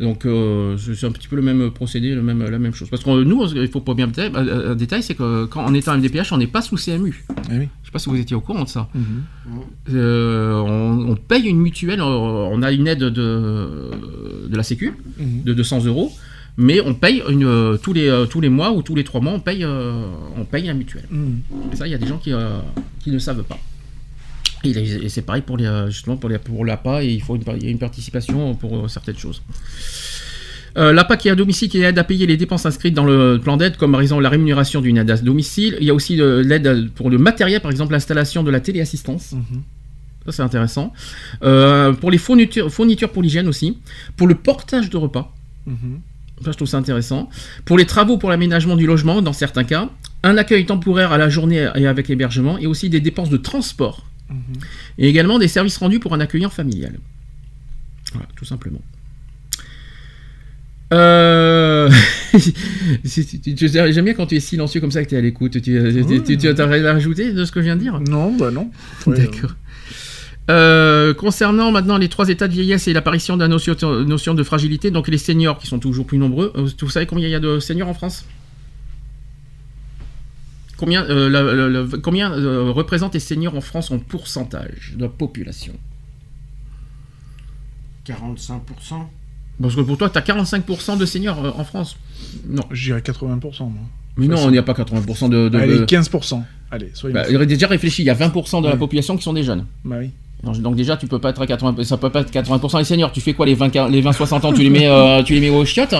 Donc 0.00 0.24
euh, 0.24 0.76
c'est 0.78 1.04
un 1.06 1.12
petit 1.12 1.28
peu 1.28 1.36
le 1.36 1.42
même 1.42 1.70
procédé, 1.70 2.14
le 2.14 2.22
même, 2.22 2.42
la 2.42 2.58
même 2.58 2.72
chose. 2.74 2.88
Parce 2.88 3.04
que 3.04 3.10
euh, 3.10 3.22
nous, 3.24 3.44
il 3.54 3.68
faut 3.68 3.82
pas 3.82 3.92
bien 3.94 4.10
un 4.34 4.74
détail, 4.74 5.02
c'est 5.02 5.14
que 5.14 5.44
quand 5.44 5.62
on 5.66 5.74
est 5.74 5.86
en 5.88 5.98
MDPH, 5.98 6.32
on 6.32 6.38
n'est 6.38 6.46
pas 6.46 6.62
sous 6.62 6.76
CMU. 6.76 7.22
Eh 7.52 7.58
oui. 7.58 7.68
Je 7.82 7.88
sais 7.88 7.92
pas 7.92 7.98
si 7.98 8.08
vous 8.08 8.16
étiez 8.16 8.34
au 8.34 8.40
courant 8.40 8.64
de 8.64 8.68
ça. 8.68 8.88
Mhm. 8.94 9.02
Euh, 9.94 10.54
on, 10.54 11.10
on 11.10 11.16
paye 11.16 11.46
une 11.48 11.58
mutuelle, 11.58 12.00
on 12.00 12.62
a 12.62 12.72
une 12.72 12.86
aide 12.88 13.00
de, 13.00 13.10
de 14.48 14.56
la 14.56 14.62
Sécu 14.62 14.94
Mhm. 15.18 15.42
de 15.44 15.52
200 15.52 15.84
euros, 15.84 16.10
mais 16.56 16.80
on 16.80 16.94
paye 16.94 17.22
une, 17.28 17.44
euh, 17.44 17.76
tous, 17.76 17.92
les, 17.92 18.08
euh, 18.08 18.24
tous 18.24 18.40
les 18.40 18.48
mois 18.48 18.72
ou 18.72 18.80
tous 18.82 18.94
les 18.94 19.04
trois 19.04 19.20
mois, 19.20 19.32
on 19.32 19.40
paye, 19.40 19.64
euh, 19.64 20.02
on 20.38 20.44
paye 20.46 20.66
la 20.66 20.74
mutuelle. 20.74 21.04
Mhm. 21.10 21.40
Et 21.72 21.76
ça, 21.76 21.86
il 21.86 21.90
y 21.90 21.94
a 21.94 21.98
des 21.98 22.06
gens 22.06 22.18
qui, 22.18 22.32
euh, 22.32 22.58
qui 23.00 23.10
ne 23.10 23.18
savent 23.18 23.42
pas. 23.44 23.58
Et, 24.64 25.08
c'est 25.08 25.22
pareil 25.22 25.42
pour 25.42 25.56
les, 25.56 25.66
euh, 25.66 25.90
justement 25.90 26.16
pour, 26.16 26.28
les, 26.28 26.38
pour 26.38 26.64
l'APA, 26.64 27.02
et 27.02 27.08
il 27.08 27.22
faut 27.22 27.36
une, 27.36 27.42
il 27.56 27.64
y 27.64 27.68
a 27.68 27.70
une 27.70 27.78
participation 27.78 28.54
pour 28.54 28.76
euh, 28.76 28.88
certaines 28.88 29.16
choses. 29.16 29.42
Euh, 30.76 30.92
L'APA 30.92 31.16
qui 31.16 31.28
est 31.28 31.30
à 31.30 31.34
domicile, 31.34 31.68
qui 31.68 31.82
aide 31.82 31.98
à 31.98 32.04
payer 32.04 32.26
les 32.26 32.36
dépenses 32.36 32.66
inscrites 32.66 32.94
dans 32.94 33.04
le 33.04 33.38
plan 33.42 33.56
d'aide, 33.56 33.76
comme 33.76 33.92
par 33.92 34.00
exemple 34.00 34.22
la 34.22 34.28
rémunération 34.28 34.80
d'une 34.80 34.98
aide 34.98 35.10
à 35.10 35.16
domicile. 35.16 35.76
Il 35.80 35.86
y 35.86 35.90
a 35.90 35.94
aussi 35.94 36.20
euh, 36.20 36.42
l'aide 36.42 36.90
pour 36.94 37.10
le 37.10 37.18
matériel, 37.18 37.60
par 37.60 37.70
exemple 37.70 37.92
l'installation 37.92 38.42
de 38.42 38.50
la 38.50 38.60
téléassistance. 38.60 39.32
Mhm. 39.32 39.62
Ça, 40.26 40.32
c'est 40.32 40.42
intéressant. 40.42 40.92
Euh, 41.42 41.92
pour 41.92 42.10
les 42.10 42.18
fournitures, 42.18 42.70
fournitures 42.70 43.10
pour 43.10 43.22
l'hygiène 43.22 43.48
aussi. 43.48 43.78
Pour 44.16 44.28
le 44.28 44.34
portage 44.34 44.90
de 44.90 44.96
repas. 44.96 45.34
Mhm. 45.66 46.00
Ça, 46.44 46.52
je 46.52 46.56
trouve 46.56 46.68
ça 46.68 46.78
intéressant. 46.78 47.28
Pour 47.64 47.76
les 47.76 47.86
travaux 47.86 48.16
pour 48.16 48.30
l'aménagement 48.30 48.76
du 48.76 48.86
logement, 48.86 49.22
dans 49.22 49.32
certains 49.32 49.64
cas. 49.64 49.88
Un 50.22 50.36
accueil 50.36 50.66
temporaire 50.66 51.12
à 51.12 51.18
la 51.18 51.30
journée 51.30 51.68
et 51.74 51.86
avec 51.86 52.10
hébergement. 52.10 52.58
Et 52.58 52.66
aussi 52.66 52.90
des 52.90 53.00
dépenses 53.00 53.30
de 53.30 53.38
transport. 53.38 54.04
Et 54.98 55.08
également 55.08 55.38
des 55.38 55.48
services 55.48 55.76
rendus 55.76 56.00
pour 56.00 56.14
un 56.14 56.20
accueillant 56.20 56.50
familial. 56.50 56.98
Voilà, 58.12 58.28
tout 58.36 58.44
simplement. 58.44 58.80
Euh... 60.92 61.88
J'aime 63.04 64.04
bien 64.04 64.14
quand 64.14 64.26
tu 64.26 64.36
es 64.36 64.40
silencieux 64.40 64.80
comme 64.80 64.90
ça 64.90 65.04
que 65.04 65.08
tu 65.08 65.14
es 65.14 65.18
à 65.18 65.20
l'écoute. 65.20 65.52
Tu, 65.52 65.60
tu, 65.62 66.22
tu, 66.22 66.36
tu 66.36 66.48
as 66.48 66.66
rien 66.66 66.84
à 66.84 66.92
rajouter 66.92 67.32
de 67.32 67.44
ce 67.44 67.52
que 67.52 67.60
je 67.60 67.66
viens 67.66 67.76
de 67.76 67.80
dire? 67.80 68.00
Non, 68.00 68.34
bah 68.36 68.50
non. 68.50 68.70
Ouais, 69.06 69.16
D'accord. 69.16 69.54
Euh, 70.50 71.14
concernant 71.14 71.70
maintenant 71.70 71.96
les 71.96 72.08
trois 72.08 72.28
états 72.28 72.48
de 72.48 72.52
vieillesse 72.52 72.88
et 72.88 72.92
l'apparition 72.92 73.36
de 73.36 73.42
la 73.42 73.48
notion, 73.48 73.76
notion 74.04 74.34
de 74.34 74.42
fragilité, 74.42 74.90
donc 74.90 75.06
les 75.06 75.18
seniors 75.18 75.58
qui 75.58 75.68
sont 75.68 75.78
toujours 75.78 76.06
plus 76.06 76.18
nombreux, 76.18 76.52
euh, 76.56 76.66
vous 76.80 76.90
savez 76.90 77.06
combien 77.06 77.28
il 77.28 77.30
y 77.30 77.36
a 77.36 77.40
de 77.40 77.60
seniors 77.60 77.88
en 77.88 77.94
France? 77.94 78.24
Combien, 80.80 81.04
euh, 81.04 81.28
la- 81.28 81.42
la- 81.42 81.68
la- 81.68 81.98
combien 82.02 82.32
euh, 82.32 82.70
représentent 82.70 83.12
les 83.12 83.20
seniors 83.20 83.54
en 83.54 83.60
France 83.60 83.90
en 83.90 83.98
pourcentage 83.98 84.94
de 84.96 85.02
la 85.02 85.10
population? 85.10 85.74
45%. 88.06 88.60
Parce 89.60 89.74
que 89.76 89.82
pour 89.82 89.98
toi, 89.98 90.08
tu 90.08 90.16
as 90.16 90.22
45% 90.22 90.96
de 90.96 91.04
seniors 91.04 91.44
euh, 91.44 91.50
en 91.54 91.64
France. 91.64 91.98
Non. 92.48 92.62
Je 92.70 92.84
dirais 92.86 93.00
80%. 93.00 93.60
Moi. 93.64 93.72
Mais 94.16 94.26
non, 94.26 94.48
il 94.48 94.52
n'y 94.52 94.58
a 94.58 94.62
pas 94.62 94.72
80% 94.72 95.28
de. 95.28 95.50
de- 95.50 95.58
Allez, 95.58 95.78
de- 95.80 95.84
15%. 95.84 96.42
Allez, 96.70 96.90
soyons. 96.94 97.14
Bah, 97.14 97.44
déjà 97.44 97.66
réfléchi, 97.66 98.02
il 98.02 98.06
y 98.06 98.10
a 98.10 98.14
20% 98.14 98.62
de 98.62 98.68
la 98.68 98.76
population 98.76 99.16
qui 99.18 99.22
sont 99.22 99.34
des 99.34 99.42
jeunes. 99.42 99.66
Bah 99.84 99.96
oui. 100.00 100.10
Donc, 100.42 100.56
donc 100.62 100.76
déjà, 100.76 100.96
tu 100.96 101.06
peux 101.06 101.18
pas 101.18 101.28
être 101.28 101.42
à 101.42 101.46
80, 101.46 101.84
ça 101.84 101.98
peut 101.98 102.08
pas 102.08 102.22
être 102.22 102.30
80% 102.32 102.78
les 102.78 102.84
seniors. 102.84 103.12
Tu 103.12 103.20
fais 103.20 103.34
quoi 103.34 103.44
les 103.44 103.54
20, 103.54 103.90
les 103.90 104.00
20 104.00 104.12
60 104.12 104.46
ans 104.46 104.52
Tu 104.54 104.62
les 104.62 104.70
mets, 104.70 104.86
euh, 104.88 105.22
tu 105.22 105.34
les 105.34 105.40
mets 105.40 105.50
aux 105.50 105.66
chiottes? 105.66 105.94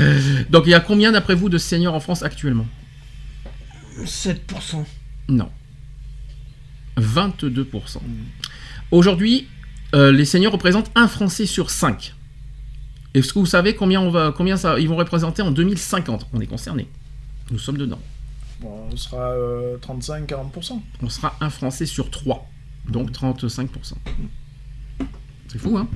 Donc 0.50 0.64
il 0.66 0.70
y 0.70 0.74
a 0.74 0.80
combien 0.80 1.10
d'après 1.12 1.34
vous 1.34 1.48
de 1.48 1.56
seniors 1.56 1.94
en 1.94 2.00
France 2.00 2.22
actuellement? 2.22 2.66
7%. 4.04 4.84
Non. 5.28 5.50
22%. 6.98 7.98
Aujourd'hui, 8.90 9.48
euh, 9.94 10.12
les 10.12 10.24
seniors 10.24 10.52
représentent 10.52 10.90
un 10.94 11.08
Français 11.08 11.46
sur 11.46 11.70
5. 11.70 12.14
Est-ce 13.14 13.32
que 13.32 13.38
vous 13.38 13.46
savez 13.46 13.74
combien 13.74 14.00
on 14.00 14.10
va, 14.10 14.32
combien 14.36 14.56
ça, 14.56 14.78
ils 14.78 14.88
vont 14.88 14.96
représenter 14.96 15.42
en 15.42 15.50
2050 15.50 16.28
On 16.32 16.40
est 16.40 16.46
concerné. 16.46 16.88
Nous 17.50 17.58
sommes 17.58 17.78
dedans. 17.78 18.00
Bon, 18.60 18.88
on 18.92 18.96
sera 18.96 19.30
euh, 19.32 19.76
35-40%. 19.78 20.80
On 21.02 21.08
sera 21.08 21.36
un 21.40 21.50
Français 21.50 21.86
sur 21.86 22.10
3. 22.10 22.46
Donc 22.88 23.10
35%. 23.10 23.94
C'est 25.48 25.58
fou, 25.58 25.76
hein? 25.76 25.88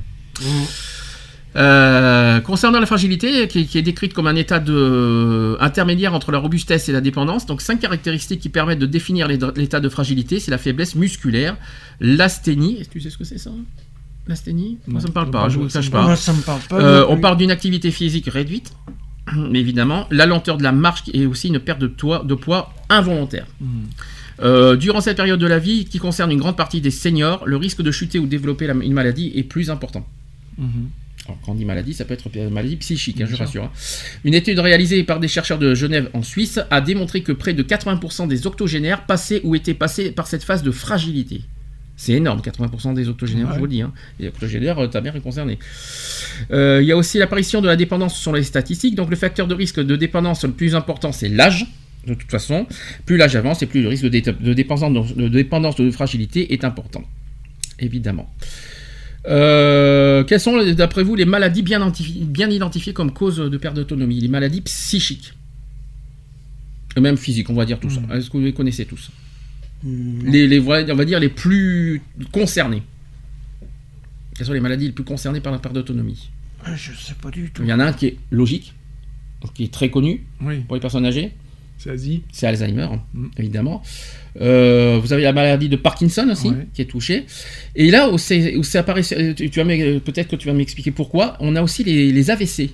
Euh, 1.57 2.39
concernant 2.41 2.79
la 2.79 2.87
fragilité, 2.87 3.49
qui, 3.49 3.67
qui 3.67 3.77
est 3.79 3.83
décrite 3.83 4.13
comme 4.15 4.29
un 4.29 4.37
état 4.37 4.61
de, 4.61 5.57
intermédiaire 5.61 6.15
entre 6.15 6.31
la 6.31 6.39
robustesse 6.39 6.89
et 6.89 6.93
la 6.93 7.01
dépendance, 7.01 7.45
donc 7.47 7.61
cinq 7.61 7.81
caractéristiques 7.81 8.39
qui 8.41 8.49
permettent 8.51 8.79
de 8.79 8.87
définir 8.87 9.27
l'état 9.27 9.81
de 9.81 9.89
fragilité, 9.89 10.39
c'est 10.39 10.53
la 10.53 10.59
faiblesse 10.59 10.95
musculaire, 10.95 11.57
l'asthénie, 12.01 12.77
est-ce 12.81 12.89
que 12.89 12.93
tu 12.95 13.01
sais 13.01 13.11
ce 13.11 13.19
que 13.19 13.25
c'est 13.25 13.39
ça? 13.39 13.51
L'asthénie? 14.29 14.79
Moi 14.87 15.01
ça 15.01 15.09
me 15.09 15.13
parle 15.13 15.31
pas, 15.33 15.49
je 15.49 15.57
vous 15.57 15.65
le 15.65 15.69
cache 15.71 15.91
pas. 15.91 16.03
Moi, 16.03 16.17
ça 16.17 16.33
me 16.33 16.41
parle 16.43 16.61
pas. 16.69 16.81
Euh, 16.81 17.05
on 17.09 17.17
parle 17.19 17.37
d'une 17.37 17.51
activité 17.51 17.91
physique 17.91 18.29
réduite, 18.29 18.73
évidemment, 19.53 20.07
la 20.13 20.27
lenteur 20.27 20.57
de 20.57 20.63
la 20.63 20.71
marche 20.73 21.03
et 21.13 21.27
aussi 21.27 21.49
une 21.49 21.59
perte 21.59 21.81
de, 21.81 21.89
toit- 21.89 22.25
de 22.25 22.35
poids 22.35 22.73
involontaire. 22.89 23.47
Euh, 24.43 24.77
durant 24.77 25.01
cette 25.01 25.17
période 25.17 25.41
de 25.41 25.47
la 25.49 25.59
vie, 25.59 25.85
qui 25.85 25.99
concerne 25.99 26.31
une 26.31 26.39
grande 26.39 26.57
partie 26.57 26.81
des 26.81 26.93
seniors, 26.93 27.45
le 27.45 27.57
risque 27.57 27.83
de 27.83 27.91
chuter 27.91 28.21
ou 28.21 28.27
développer 28.27 28.69
la- 28.69 28.75
une 28.75 28.93
maladie 28.93 29.33
est 29.35 29.43
plus 29.43 29.69
important. 29.69 30.07
Alors, 31.27 31.39
quand 31.45 31.53
on 31.53 31.55
dit 31.55 31.65
maladie, 31.65 31.93
ça 31.95 32.05
peut 32.05 32.15
être 32.15 32.29
une 32.35 32.49
maladie 32.51 32.77
psychique, 32.77 33.21
hein, 33.21 33.27
je 33.31 33.37
rassure. 33.37 33.65
hein. 33.65 33.71
Une 34.25 34.35
étude 34.35 34.59
réalisée 34.59 35.03
par 35.05 35.21
des 35.21 35.29
chercheurs 35.29 35.59
de 35.59 35.75
Genève 35.75 36.09
en 36.15 36.23
Suisse 36.23 36.59
a 36.71 36.81
démontré 36.81 37.23
que 37.23 37.33
près 37.33 37.53
de 37.53 37.63
80% 37.63 38.27
des 38.27 38.47
octogénaires 38.47 39.05
passaient 39.07 39.41
ou 39.45 39.55
étaient 39.55 39.75
passés 39.75 40.11
par 40.13 40.27
cette 40.27 40.43
phase 40.45 40.63
de 40.63 40.71
fragilité. 40.71 41.43
C'est 41.97 42.13
énorme, 42.15 42.41
80% 42.41 42.95
des 42.95 43.09
octogénaires, 43.11 43.49
Ouais. 43.49 43.55
je 43.55 43.59
vous 43.59 43.67
le 43.67 43.71
dis. 43.71 43.83
Hein. 43.83 43.93
Les 44.19 44.29
octogénaires, 44.29 44.79
euh, 44.79 44.87
t'as 44.87 45.03
bien 45.03 45.13
concerné. 45.21 45.59
Euh, 46.51 46.81
Il 46.83 46.89
y 46.89 46.93
a 46.93 46.97
aussi 46.97 47.19
l'apparition 47.19 47.61
de 47.61 47.67
la 47.67 47.77
dépendance 47.77 48.17
sur 48.19 48.33
les 48.33 48.43
statistiques. 48.43 48.95
Donc 48.95 49.11
le 49.11 49.17
facteur 49.17 49.47
de 49.47 49.55
risque 49.55 49.81
de 49.81 49.97
dépendance 49.97 50.45
le 50.45 50.53
plus 50.53 50.75
important, 50.75 51.13
c'est 51.13 51.29
l'âge. 51.29 51.67
De 52.07 52.15
toute 52.15 52.31
façon, 52.31 52.67
plus 53.05 53.19
l'âge 53.19 53.37
avance 53.37 53.61
et 53.63 53.67
plus 53.67 53.83
le 53.83 53.89
risque 53.89 54.05
de, 54.05 54.09
dé- 54.09 54.23
de 54.23 54.55
dépendance, 54.55 55.15
de 55.15 55.29
dépendance, 55.29 55.77
de 55.77 55.91
fragilité 55.91 56.55
est 56.55 56.65
important. 56.65 57.05
Évidemment. 57.79 58.33
Euh, 59.27 60.25
quelles 60.25 60.41
sont, 60.41 60.63
d'après 60.73 61.03
vous, 61.03 61.15
les 61.15 61.25
maladies 61.27 61.63
bien, 61.63 61.79
identifi- 61.79 62.25
bien 62.25 62.49
identifiées 62.51 62.93
comme 62.93 63.13
cause 63.13 63.37
de 63.37 63.57
perte 63.59 63.77
d'autonomie? 63.77 64.21
Les 64.21 64.29
maladies 64.29 64.63
psychiques. 64.63 65.35
Et 66.97 67.01
même 67.01 67.17
physiques, 67.17 67.51
on 67.51 67.55
va 67.55 67.65
dire 67.65 67.79
tous. 67.79 67.99
Mhm. 68.01 68.13
Est-ce 68.13 68.31
que 68.31 68.37
vous 68.39 68.45
les 68.45 68.53
connaissez 68.53 68.85
tous? 68.87 69.11
Hmm, 69.83 70.27
les, 70.27 70.59
on 70.61 70.95
va 70.95 71.05
dire 71.05 71.21
les 71.21 71.29
plus 71.29 72.03
concernés. 72.33 72.83
Quelles 74.37 74.47
sont 74.47 74.53
les 74.53 74.61
maladies 74.61 74.87
les 74.87 74.93
plus 74.93 75.05
concernées 75.05 75.41
par 75.41 75.53
la 75.53 75.59
perte 75.59 75.75
d'autonomie? 75.75 76.31
Ah, 76.65 76.75
Je 76.75 76.93
sais 76.93 77.15
pas 77.15 77.31
du 77.31 77.51
tout. 77.51 77.63
Il 77.63 77.69
y 77.69 77.73
en 77.73 77.81
a 77.81 77.85
un 77.87 77.93
qui 77.93 78.07
est 78.07 78.17
logique, 78.31 78.75
qui 79.55 79.65
est 79.65 79.73
très 79.73 79.91
connu 79.91 80.25
Oui, 80.43 80.61
pour 80.61 80.75
les 80.77 80.81
personnes 80.81 81.07
âgées, 81.07 81.33
c'est 82.33 82.47
Alzheimer, 82.47 82.89
Mm. 83.15 83.27
évidemment. 83.39 83.83
Euh, 84.41 84.99
vous 85.03 85.13
avez 85.13 85.23
la 85.23 85.33
maladie 85.33 85.69
de 85.69 85.77
Parkinson 85.77 86.29
aussi, 86.31 86.49
Ouais. 86.49 86.67
qui 86.75 86.83
est 86.83 86.87
touchée. 86.87 87.25
Et 87.75 87.91
là 87.91 88.09
où 88.11 88.19
c'est 88.19 88.55
tu, 89.35 89.51
tu 89.51 89.59
m'e- 89.65 89.99
peut-être 89.99 90.29
que 90.29 90.37
tu 90.37 90.47
vas 90.47 90.55
m'expliquer 90.55 90.91
pourquoi, 90.91 91.37
on 91.41 91.57
a 91.57 91.63
aussi 91.63 91.83
les, 91.85 92.13
les 92.13 92.31
AVC. 92.31 92.71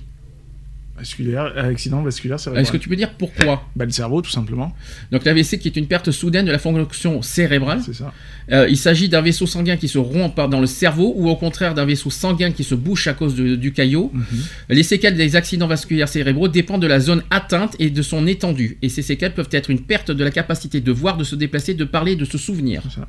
Vasculaire, 0.97 1.53
euh, 1.55 1.69
accident 1.69 2.01
vasculaire 2.01 2.39
cérébral. 2.39 2.63
Est-ce 2.63 2.71
que 2.71 2.77
tu 2.77 2.89
peux 2.89 2.95
dire 2.95 3.11
pourquoi 3.13 3.63
Bah, 3.75 3.85
le 3.85 3.91
cerveau, 3.91 4.21
tout 4.21 4.31
simplement. 4.31 4.75
Donc 5.11 5.25
l'AVC 5.25 5.59
qui 5.59 5.67
est 5.67 5.75
une 5.77 5.87
perte 5.87 6.11
soudaine 6.11 6.45
de 6.45 6.51
la 6.51 6.57
fonction 6.59 7.21
cérébrale. 7.21 7.81
C'est 7.85 7.93
ça. 7.93 8.11
Euh, 8.51 8.67
il 8.69 8.77
s'agit 8.77 9.07
d'un 9.09 9.21
vaisseau 9.21 9.45
sanguin 9.45 9.77
qui 9.77 9.87
se 9.87 9.97
rompt 9.97 10.35
dans 10.49 10.59
le 10.59 10.65
cerveau 10.67 11.13
ou 11.15 11.29
au 11.29 11.35
contraire 11.35 11.73
d'un 11.73 11.85
vaisseau 11.85 12.09
sanguin 12.09 12.51
qui 12.51 12.63
se 12.63 12.75
bouche 12.75 13.07
à 13.07 13.13
cause 13.13 13.35
de- 13.35 13.55
du 13.55 13.73
caillot. 13.73 14.09
Mhm. 14.13 14.25
Les 14.69 14.83
séquelles 14.83 15.15
des 15.15 15.35
accidents 15.35 15.67
vasculaires 15.67 16.09
cérébraux 16.09 16.47
dépendent 16.47 16.81
de 16.81 16.87
la 16.87 16.99
zone 16.99 17.21
atteinte 17.29 17.75
et 17.79 17.89
de 17.89 18.01
son 18.01 18.25
étendue. 18.25 18.77
Et 18.81 18.89
ces 18.89 19.01
séquelles 19.01 19.33
peuvent 19.33 19.49
être 19.51 19.69
une 19.69 19.81
perte 19.81 20.11
de 20.11 20.23
la 20.23 20.31
capacité 20.31 20.81
de 20.81 20.91
voir, 20.91 21.17
de 21.17 21.23
se 21.23 21.35
déplacer, 21.35 21.73
de 21.73 21.83
parler, 21.85 22.15
de 22.15 22.25
se 22.25 22.37
souvenir. 22.37 22.81
C'est 22.89 22.99
ça. 23.01 23.07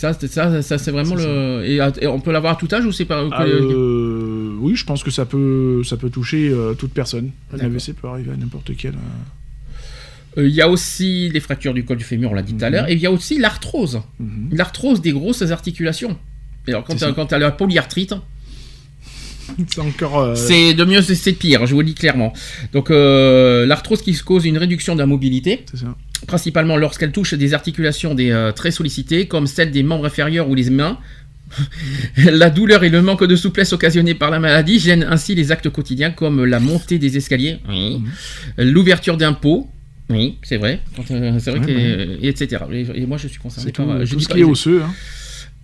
Ça, 0.00 0.14
c'est- 0.18 0.28
ça, 0.32 0.62
ça, 0.62 0.78
c'est 0.78 0.90
vraiment 0.92 1.14
le. 1.14 1.62
Et, 1.66 2.06
on 2.06 2.20
peut 2.20 2.32
l'avoir 2.32 2.54
à 2.54 2.56
tout 2.56 2.68
âge 2.72 2.86
ou 2.86 2.92
c'est 2.92 3.04
pas. 3.04 3.22
Ah, 3.32 3.44
euh, 3.44 4.54
oui, 4.58 4.74
je 4.74 4.84
pense 4.86 5.02
que 5.02 5.10
ça 5.10 5.26
peut, 5.26 5.82
ça 5.84 5.98
peut 5.98 6.08
toucher 6.08 6.48
euh, 6.48 6.72
toute 6.72 6.92
personne. 6.94 7.32
Un 7.52 7.58
D'accord. 7.58 7.72
AVC 7.72 7.92
peut 7.92 8.08
arriver 8.08 8.32
à 8.32 8.36
n'importe 8.36 8.70
quel. 8.78 8.94
euh, 8.94 10.38
Euh, 10.38 10.46
Il 10.48 10.54
y 10.54 10.62
a 10.62 10.68
aussi 10.70 11.28
les 11.28 11.40
fractures 11.40 11.74
du 11.74 11.84
col 11.84 11.98
du 11.98 12.04
fémur, 12.04 12.30
on 12.30 12.34
l'a 12.34 12.42
dit 12.42 12.54
tout 12.54 12.64
à 12.64 12.68
Mhm. 12.68 12.74
l'heure, 12.74 12.88
et 12.88 12.94
il 12.94 13.00
y 13.00 13.06
a 13.06 13.10
aussi 13.12 13.36
l'arthrose. 13.38 14.00
mhm. 14.20 14.48
L'arthrose 14.52 15.02
des 15.02 15.12
grosses 15.12 15.42
articulations. 15.42 16.16
Et 16.66 16.70
alors 16.70 16.84
quand 16.84 16.94
tu 17.26 17.34
as 17.34 17.38
la 17.38 17.50
polyarthrite, 17.50 18.14
c'est 19.68 19.80
encore. 19.80 20.18
euh, 20.20 20.34
C'est 20.34 20.72
de 20.72 20.84
mieux, 20.84 21.02
c'est- 21.02 21.32
pire, 21.32 21.66
je 21.66 21.74
vous 21.74 21.80
le 21.80 21.86
dis 21.86 21.94
clairement. 21.94 22.32
Donc 22.72 22.90
euh, 22.90 23.66
l'arthrose 23.66 24.00
qui 24.02 24.14
cause 24.18 24.44
une 24.46 24.56
réduction 24.56 24.94
de 24.94 25.00
la 25.00 25.06
mobilité, 25.06 25.64
c'est 25.70 25.78
ça. 25.78 25.94
Principalement 26.26 26.76
lorsqu'elle 26.76 27.12
touche 27.12 27.34
des 27.34 27.54
articulations 27.54 28.14
des, 28.14 28.30
euh, 28.30 28.52
très 28.52 28.70
sollicitées, 28.70 29.26
comme 29.26 29.46
celles 29.46 29.70
des 29.70 29.82
membres 29.82 30.06
inférieurs 30.06 30.48
ou 30.48 30.54
les 30.54 30.70
mains. 30.70 30.98
la 32.16 32.48
douleur 32.48 32.84
et 32.84 32.90
le 32.90 33.02
manque 33.02 33.24
de 33.24 33.34
souplesse 33.34 33.72
occasionnés 33.72 34.14
par 34.14 34.30
la 34.30 34.38
maladie 34.38 34.78
gênent 34.78 35.02
ainsi 35.08 35.34
les 35.34 35.50
actes 35.50 35.68
quotidiens 35.68 36.12
comme 36.12 36.44
la 36.44 36.60
montée 36.60 36.98
des 37.00 37.16
escaliers, 37.16 37.58
oui. 37.68 38.00
l'ouverture 38.56 39.16
d'un 39.16 39.32
pot, 39.32 39.68
oui, 40.08 40.38
c'est 40.44 40.58
vrai, 40.58 40.80
euh, 41.10 41.38
c'est 41.40 41.50
vrai 41.50 41.58
Ouais, 41.60 41.66
que, 41.66 41.72
ouais. 41.72 42.18
et 42.22 42.28
etc. 42.28 42.62
Et, 42.72 42.86
et 43.02 43.06
moi 43.06 43.16
je 43.18 43.26
suis 43.26 43.38
concerné 43.40 43.66
C'est 43.66 43.72
tout, 43.72 43.84
par. 43.84 44.04
je 44.06 44.10
tout 44.12 44.16
dis 44.18 44.22
ce 44.24 44.28
pas- 44.28 44.34
qui 44.34 44.40
est 44.42 44.44
osseux. 44.44 44.82
Hein. 44.84 44.92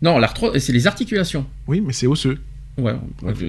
Non, 0.03 0.19
l'arthrose, 0.19 0.59
c'est 0.59 0.73
les 0.73 0.87
articulations. 0.89 1.47
Oui, 1.69 1.81
mais 1.81 1.93
c'est 1.93 2.07
osseux. 2.09 2.39
Ouais. 2.79 2.95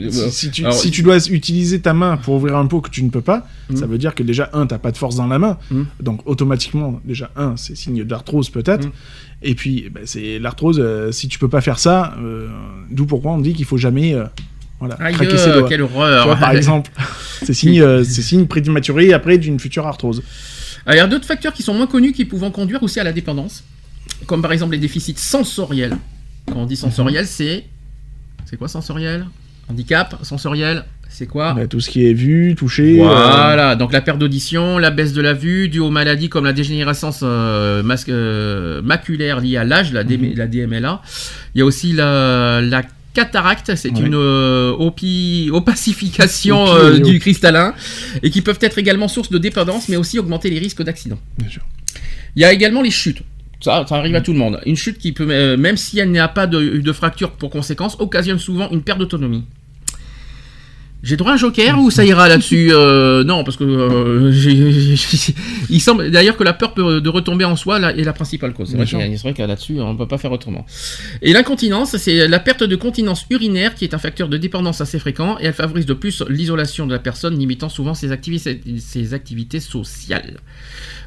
Si, 0.10 0.32
si 0.32 0.52
tu, 0.52 0.62
alors, 0.64 0.74
si 0.74 0.90
tu 0.90 1.02
dois 1.04 1.18
utiliser 1.28 1.82
ta 1.82 1.94
main 1.94 2.16
pour 2.18 2.36
ouvrir 2.36 2.56
un 2.56 2.66
pot 2.66 2.80
que 2.82 2.90
tu 2.90 3.04
ne 3.04 3.10
peux 3.10 3.22
pas, 3.22 3.46
Mm. 3.70 3.76
ça 3.76 3.86
veut 3.86 3.98
dire 3.98 4.16
que 4.16 4.24
déjà, 4.24 4.50
un, 4.54 4.66
t'as 4.66 4.78
pas 4.78 4.92
de 4.94 4.98
force 4.98 5.18
dans 5.18 5.28
la 5.28 5.38
main. 5.40 5.58
Mm. 5.70 5.82
Donc, 6.02 6.22
automatiquement, 6.26 7.02
déjà, 7.04 7.30
un, 7.36 7.58
c'est 7.58 7.76
signe 7.76 8.06
d'arthrose 8.06 8.50
peut-être. 8.50 8.88
Mm. 8.88 8.92
Et 9.44 9.56
puis, 9.56 9.84
eh 9.86 9.90
ben, 9.90 10.04
c'est 10.06 10.40
l'arthrose, 10.40 10.80
euh, 10.80 11.12
si 11.12 11.28
tu 11.28 11.38
peux 11.40 11.50
pas 11.50 11.60
faire 11.62 11.78
ça, 11.80 12.16
euh, 12.20 12.48
d'où 12.90 13.06
pourquoi 13.06 13.32
on 13.34 13.40
dit 13.40 13.54
qu'il 13.54 13.66
faut 13.66 13.76
jamais 13.78 14.14
euh, 14.14 14.24
voilà, 14.80 14.96
Aïe, 15.02 15.14
craquer 15.14 15.38
ses 15.38 15.52
doigts. 15.52 15.68
quelle 15.68 15.82
horreur. 15.82 16.26
vois, 16.26 16.36
par 16.38 16.52
exemple, 16.56 16.90
c'est 17.44 17.54
signe, 17.54 17.82
euh, 17.82 18.04
signe 18.06 18.46
prématuré 18.46 19.12
après 19.12 19.38
d'une 19.38 19.60
future 19.60 19.86
arthrose. 19.86 20.24
Alors, 20.86 20.96
il 20.96 21.00
y 21.00 21.02
a 21.02 21.08
d'autres 21.08 21.26
facteurs 21.26 21.52
qui 21.54 21.64
sont 21.64 21.74
moins 21.74 21.88
connus 21.88 22.14
qui 22.14 22.24
pouvant 22.24 22.50
conduire 22.52 22.82
aussi 22.82 23.00
à 23.00 23.04
la 23.04 23.12
dépendance, 23.12 23.66
comme 24.26 24.42
par 24.42 24.54
exemple 24.54 24.72
les 24.72 24.78
déficits 24.80 25.16
sensoriels. 25.18 25.98
Quand 26.46 26.60
on 26.60 26.66
dit 26.66 26.78
sensoriel, 26.78 27.28
c'est. 27.28 27.66
C'est 28.50 28.58
quoi 28.58 28.68
sensoriel 28.68 29.26
Handicap 29.70 30.16
Sensoriel 30.24 30.86
C'est 31.10 31.26
quoi 31.28 31.54
Bah, 31.54 31.68
tout 31.68 31.82
ce 31.82 31.90
qui 31.90 32.06
est 32.08 32.14
vu, 32.14 32.56
touché. 32.56 33.02
euh, 33.02 33.04
Voilà, 33.04 33.76
donc 33.76 33.92
la 33.92 34.00
perte 34.00 34.18
d'audition, 34.20 34.78
la 34.78 34.90
baisse 34.92 35.12
de 35.12 35.22
la 35.22 35.34
vue, 35.34 35.68
due 35.68 35.80
aux 35.80 35.90
maladies 35.90 36.30
comme 36.30 36.46
la 36.46 36.54
dégénérescence 36.54 37.20
euh, 37.24 37.84
euh, 38.08 38.82
maculaire 38.82 39.42
liée 39.42 39.58
à 39.58 39.66
l'âge, 39.66 39.92
la, 39.92 40.04
D- 40.06 40.18
Mhm. 40.18 40.36
la 40.38 40.48
DMLA. 40.48 41.02
Il 41.56 41.60
y 41.60 41.62
a 41.62 41.66
aussi 41.66 41.92
la, 41.92 42.62
la 42.62 42.84
cataracte, 43.14 43.76
c'est 43.76 43.92
Ouais. 43.92 44.06
une 44.06 44.16
opi- 44.16 45.50
opacification 45.52 46.64
Opi- 46.66 47.02
du 47.02 47.20
cristallin, 47.20 47.74
et 48.24 48.30
qui 48.30 48.42
peuvent 48.42 48.60
être 48.62 48.78
également 48.78 49.08
source 49.10 49.30
de 49.30 49.38
dépendance, 49.40 49.90
mais 49.90 49.98
aussi 49.98 50.20
augmenter 50.20 50.50
les 50.50 50.60
risques 50.60 50.84
d'accident. 50.84 51.18
Bien 51.38 51.50
sûr. 51.50 51.64
Il 52.38 52.42
y 52.44 52.46
a 52.46 52.54
également 52.54 52.82
les 52.82 52.92
chutes. 52.92 53.24
Ça, 53.60 53.86
ça 53.88 53.96
arrive 53.96 54.16
à 54.16 54.22
tout 54.22 54.34
le 54.34 54.40
monde. 54.40 54.60
Une 54.66 54.76
chute 54.76 55.00
qui 55.00 55.12
peut, 55.12 55.28
euh, 55.30 55.58
même 55.58 55.78
si 55.78 56.00
elle 56.00 56.12
n'a 56.12 56.28
pas 56.28 56.48
de, 56.48 56.80
de 56.80 56.94
fracture 56.94 57.32
pour 57.32 57.50
conséquence, 57.50 57.98
occasionne 58.00 58.40
souvent 58.40 58.70
une 58.70 58.84
perte 58.84 59.00
d'autonomie. 59.00 59.46
J'ai 61.08 61.16
droit 61.16 61.32
à 61.32 61.36
un 61.36 61.38
joker 61.38 61.80
ou 61.80 61.90
ça 61.90 62.04
ira 62.04 62.28
là-dessus 62.28 62.70
Euh, 62.74 63.24
Non, 63.24 63.44
parce 63.46 63.56
que 63.56 63.64
euh, 63.64 64.32
il 65.70 65.80
semble 65.82 66.12
d'ailleurs 66.12 66.36
que 66.36 66.44
la 66.44 66.54
peur 66.54 66.74
de 66.76 67.10
retomber 67.10 67.46
en 67.46 67.56
soi 67.56 67.80
là, 67.80 67.96
est 67.96 68.04
la 68.04 68.14
principale 68.14 68.54
cause. 68.54 68.70
C'est 68.72 68.76
vrai, 69.22 69.34
que 69.34 69.42
là-dessus 69.42 69.80
on 69.80 69.94
ne 69.94 69.98
peut 69.98 70.08
pas 70.08 70.18
faire 70.18 70.32
autrement. 70.32 70.66
Et 71.22 71.32
l'incontinence, 71.34 71.96
c'est 71.98 72.28
la 72.28 72.40
perte 72.40 72.64
de 72.64 72.76
continence 72.76 73.26
urinaire 73.30 73.74
qui 73.76 73.86
est 73.86 73.94
un 73.94 73.98
facteur 74.00 74.28
de 74.28 74.38
dépendance 74.38 74.82
assez 74.82 75.00
fréquent 75.00 75.38
et 75.40 75.46
elle 75.46 75.54
favorise 75.54 75.86
de 75.86 75.94
plus 75.94 76.24
l'isolation 76.30 76.86
de 76.88 76.94
la 76.94 77.00
personne, 77.00 77.38
limitant 77.40 77.70
souvent 77.70 77.94
ses 77.94 78.12
activités, 78.12 78.62
ses 78.80 79.14
activités 79.14 79.60
sociales. 79.62 80.38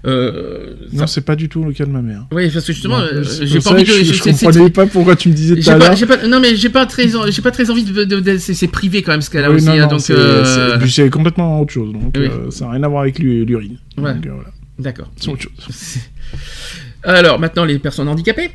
Euh, 0.07 0.77
Non, 0.93 1.07
c'est 1.07 1.21
pas 1.21 1.37
du 1.37 1.49
tout 1.51 1.63
le 1.63 1.73
cas 1.75 1.85
de 1.85 1.91
ma 1.91 2.01
mère. 2.01 2.27
oui, 2.33 2.49
parce 2.51 2.65
que 2.65 2.73
justement, 2.73 2.99
euh, 3.01 3.23
j'ai 3.43 3.57
pas 3.57 3.61
ça 3.61 3.71
envie 3.73 3.85
de. 3.85 3.91
Je, 3.93 4.15
je 4.15 4.23
comprenais 4.23 4.71
pas 4.71 4.87
pourquoi 4.87 5.15
tu 5.15 5.29
me 5.29 5.35
disais 5.35 5.57
tout 5.61 5.69
à 5.71 5.77
l'heure. 5.77 5.95
non 6.29 6.41
mais 6.41 6.57
j'ai 6.57 6.71
pas 6.71 6.87
très, 6.87 7.07
j'ai 7.31 7.43
pas 7.43 7.51
très 7.51 7.69
envie 7.71 7.85
de, 7.85 8.05
de- 8.05 8.21
de- 8.21 8.39
c'est 8.39 8.55
c'est 8.55 8.69
privé 8.69 9.03
quand 9.03 9.13
même 9.13 9.21
ce 9.21 9.29
qu'elle 9.29 9.45
a 9.45 9.51
Oui, 9.51 9.57
aussi, 9.57 9.67
non, 9.67 9.77
non, 9.77 9.90
donc 9.91 10.01
c'est 10.01 10.15
euh, 10.17 11.11
complètement 11.11 11.61
autre 11.61 11.73
chose. 11.73 11.93
Donc, 11.93 12.15
Oui. 12.17 12.27
euh, 12.31 12.51
ça 12.51 12.67
n'a 12.67 12.73
rien 12.73 12.83
à 12.85 12.89
voir 12.89 13.03
avec 13.03 13.19
l'u- 13.19 13.45
l'urine. 13.45 13.79
Ouais. 13.99 14.11
Euh, 14.11 14.31
d'accord. 14.79 15.11
C'est 15.17 15.29
autre 15.31 15.43
chose. 15.43 15.99
Alors 17.03 17.39
maintenant 17.39 17.65
les 17.65 17.79
personnes 17.79 18.09
handicapées. 18.09 18.51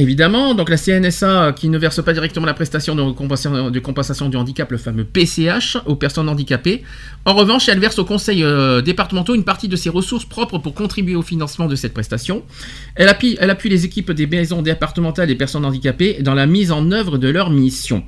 Évidemment, 0.00 0.54
donc 0.54 0.70
la 0.70 0.76
CNSA 0.76 1.52
qui 1.56 1.68
ne 1.68 1.76
verse 1.76 2.00
pas 2.04 2.12
directement 2.12 2.46
la 2.46 2.54
prestation 2.54 2.94
de 2.94 3.10
compensation, 3.10 3.68
de 3.68 3.78
compensation 3.80 4.28
du 4.28 4.36
handicap, 4.36 4.70
le 4.70 4.78
fameux 4.78 5.02
PCH, 5.02 5.76
aux 5.86 5.96
personnes 5.96 6.28
handicapées. 6.28 6.84
En 7.24 7.34
revanche, 7.34 7.68
elle 7.68 7.80
verse 7.80 7.98
aux 7.98 8.04
conseils 8.04 8.44
euh, 8.44 8.80
départementaux 8.80 9.34
une 9.34 9.42
partie 9.42 9.66
de 9.66 9.74
ses 9.74 9.88
ressources 9.90 10.24
propres 10.24 10.58
pour 10.58 10.74
contribuer 10.74 11.16
au 11.16 11.22
financement 11.22 11.66
de 11.66 11.74
cette 11.74 11.94
prestation. 11.94 12.44
Elle 12.94 13.08
appuie, 13.08 13.36
elle 13.40 13.50
appuie 13.50 13.70
les 13.70 13.86
équipes 13.86 14.12
des 14.12 14.28
maisons 14.28 14.62
départementales 14.62 15.26
des 15.26 15.34
personnes 15.34 15.64
handicapées 15.64 16.18
dans 16.22 16.34
la 16.34 16.46
mise 16.46 16.70
en 16.70 16.92
œuvre 16.92 17.18
de 17.18 17.26
leur 17.28 17.50
mission. 17.50 18.04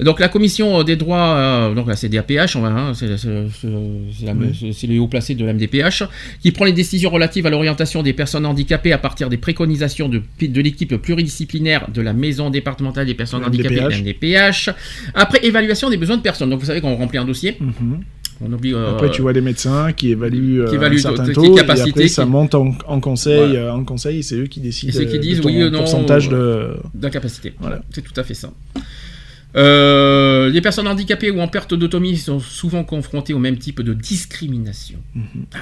Donc 0.00 0.18
la 0.20 0.28
commission 0.28 0.82
des 0.82 0.96
droits, 0.96 1.34
euh, 1.36 1.74
donc 1.74 1.86
là 1.88 1.96
c'est 1.96 2.08
DAPH, 2.08 2.56
on 2.56 2.60
va, 2.62 2.68
hein, 2.68 2.94
c'est 2.94 3.06
la- 3.06 4.34
les 4.88 4.98
hauts 4.98 5.06
placés 5.08 5.34
de 5.34 5.44
la 5.44 5.52
MDPH, 5.52 6.04
qui 6.42 6.50
prend 6.52 6.64
les 6.64 6.72
décisions 6.72 7.10
relatives 7.10 7.46
à 7.46 7.50
l'orientation 7.50 8.02
des 8.02 8.12
personnes 8.12 8.46
handicapées 8.46 8.92
à 8.92 8.98
partir 8.98 9.28
des 9.30 9.36
préconisations 9.36 10.08
de, 10.08 10.22
de 10.40 10.60
l'équipe 10.60 10.96
pluridisciplinaire 10.96 11.88
de 11.92 12.00
la 12.02 12.12
maison 12.12 12.50
départementale 12.50 13.06
des 13.06 13.14
personnes 13.14 13.42
La 13.42 13.48
handicapées, 13.48 13.76
la 13.76 13.88
MDPH, 13.90 14.70
après 15.14 15.44
évaluation 15.46 15.90
des 15.90 15.96
besoins 15.96 16.16
de 16.16 16.22
personnes. 16.22 16.50
Donc 16.50 16.60
vous 16.60 16.66
savez 16.66 16.80
qu'on 16.80 16.96
remplit 16.96 17.18
un 17.18 17.24
dossier, 17.24 17.56
Mhm. 17.60 18.00
on 18.40 18.52
oublie... 18.52 18.74
euh, 18.74 18.90
Après, 18.92 19.10
tu 19.10 19.22
vois 19.22 19.32
des 19.32 19.40
médecins 19.40 19.92
qui 19.92 20.10
évaluent, 20.10 20.60
euh, 20.62 20.68
qui 20.68 20.74
évaluent 20.74 20.96
un 20.98 21.02
certain 21.02 21.32
taux, 21.32 21.54
et 21.54 21.60
capacités, 21.60 21.90
après, 21.90 22.08
ça 22.08 22.26
monte 22.26 22.54
en, 22.54 22.74
en 22.86 23.00
conseil, 23.00 23.36
Voilà. 23.36 23.54
euh, 23.60 23.72
en 23.72 23.84
conseil, 23.84 24.22
c'est 24.22 24.36
eux 24.36 24.46
qui 24.46 24.60
décident 24.60 24.92
Et 24.98 25.06
qui 25.06 25.12
de 25.14 25.18
disent 25.18 25.40
ton 25.40 25.48
oui 25.48 25.62
ou 25.64 25.70
non, 25.70 25.78
pourcentage 25.78 26.28
de... 26.28 26.76
d'incapacité. 26.94 27.52
Voilà. 27.60 27.80
C'est 27.90 28.02
tout 28.02 28.18
à 28.20 28.24
fait 28.24 28.34
ça. 28.34 28.50
Euh, 29.56 30.50
les 30.50 30.60
personnes 30.60 30.88
handicapées 30.88 31.30
ou 31.30 31.40
en 31.40 31.48
perte 31.48 31.74
d'autonomie 31.74 32.16
sont 32.16 32.40
souvent 32.40 32.82
confrontées 32.84 33.34
au 33.34 33.38
même 33.38 33.56
type 33.58 33.80
de 33.82 33.94
discrimination. 33.94 34.98
Mhm. 35.14 35.24
Ah, 35.54 35.58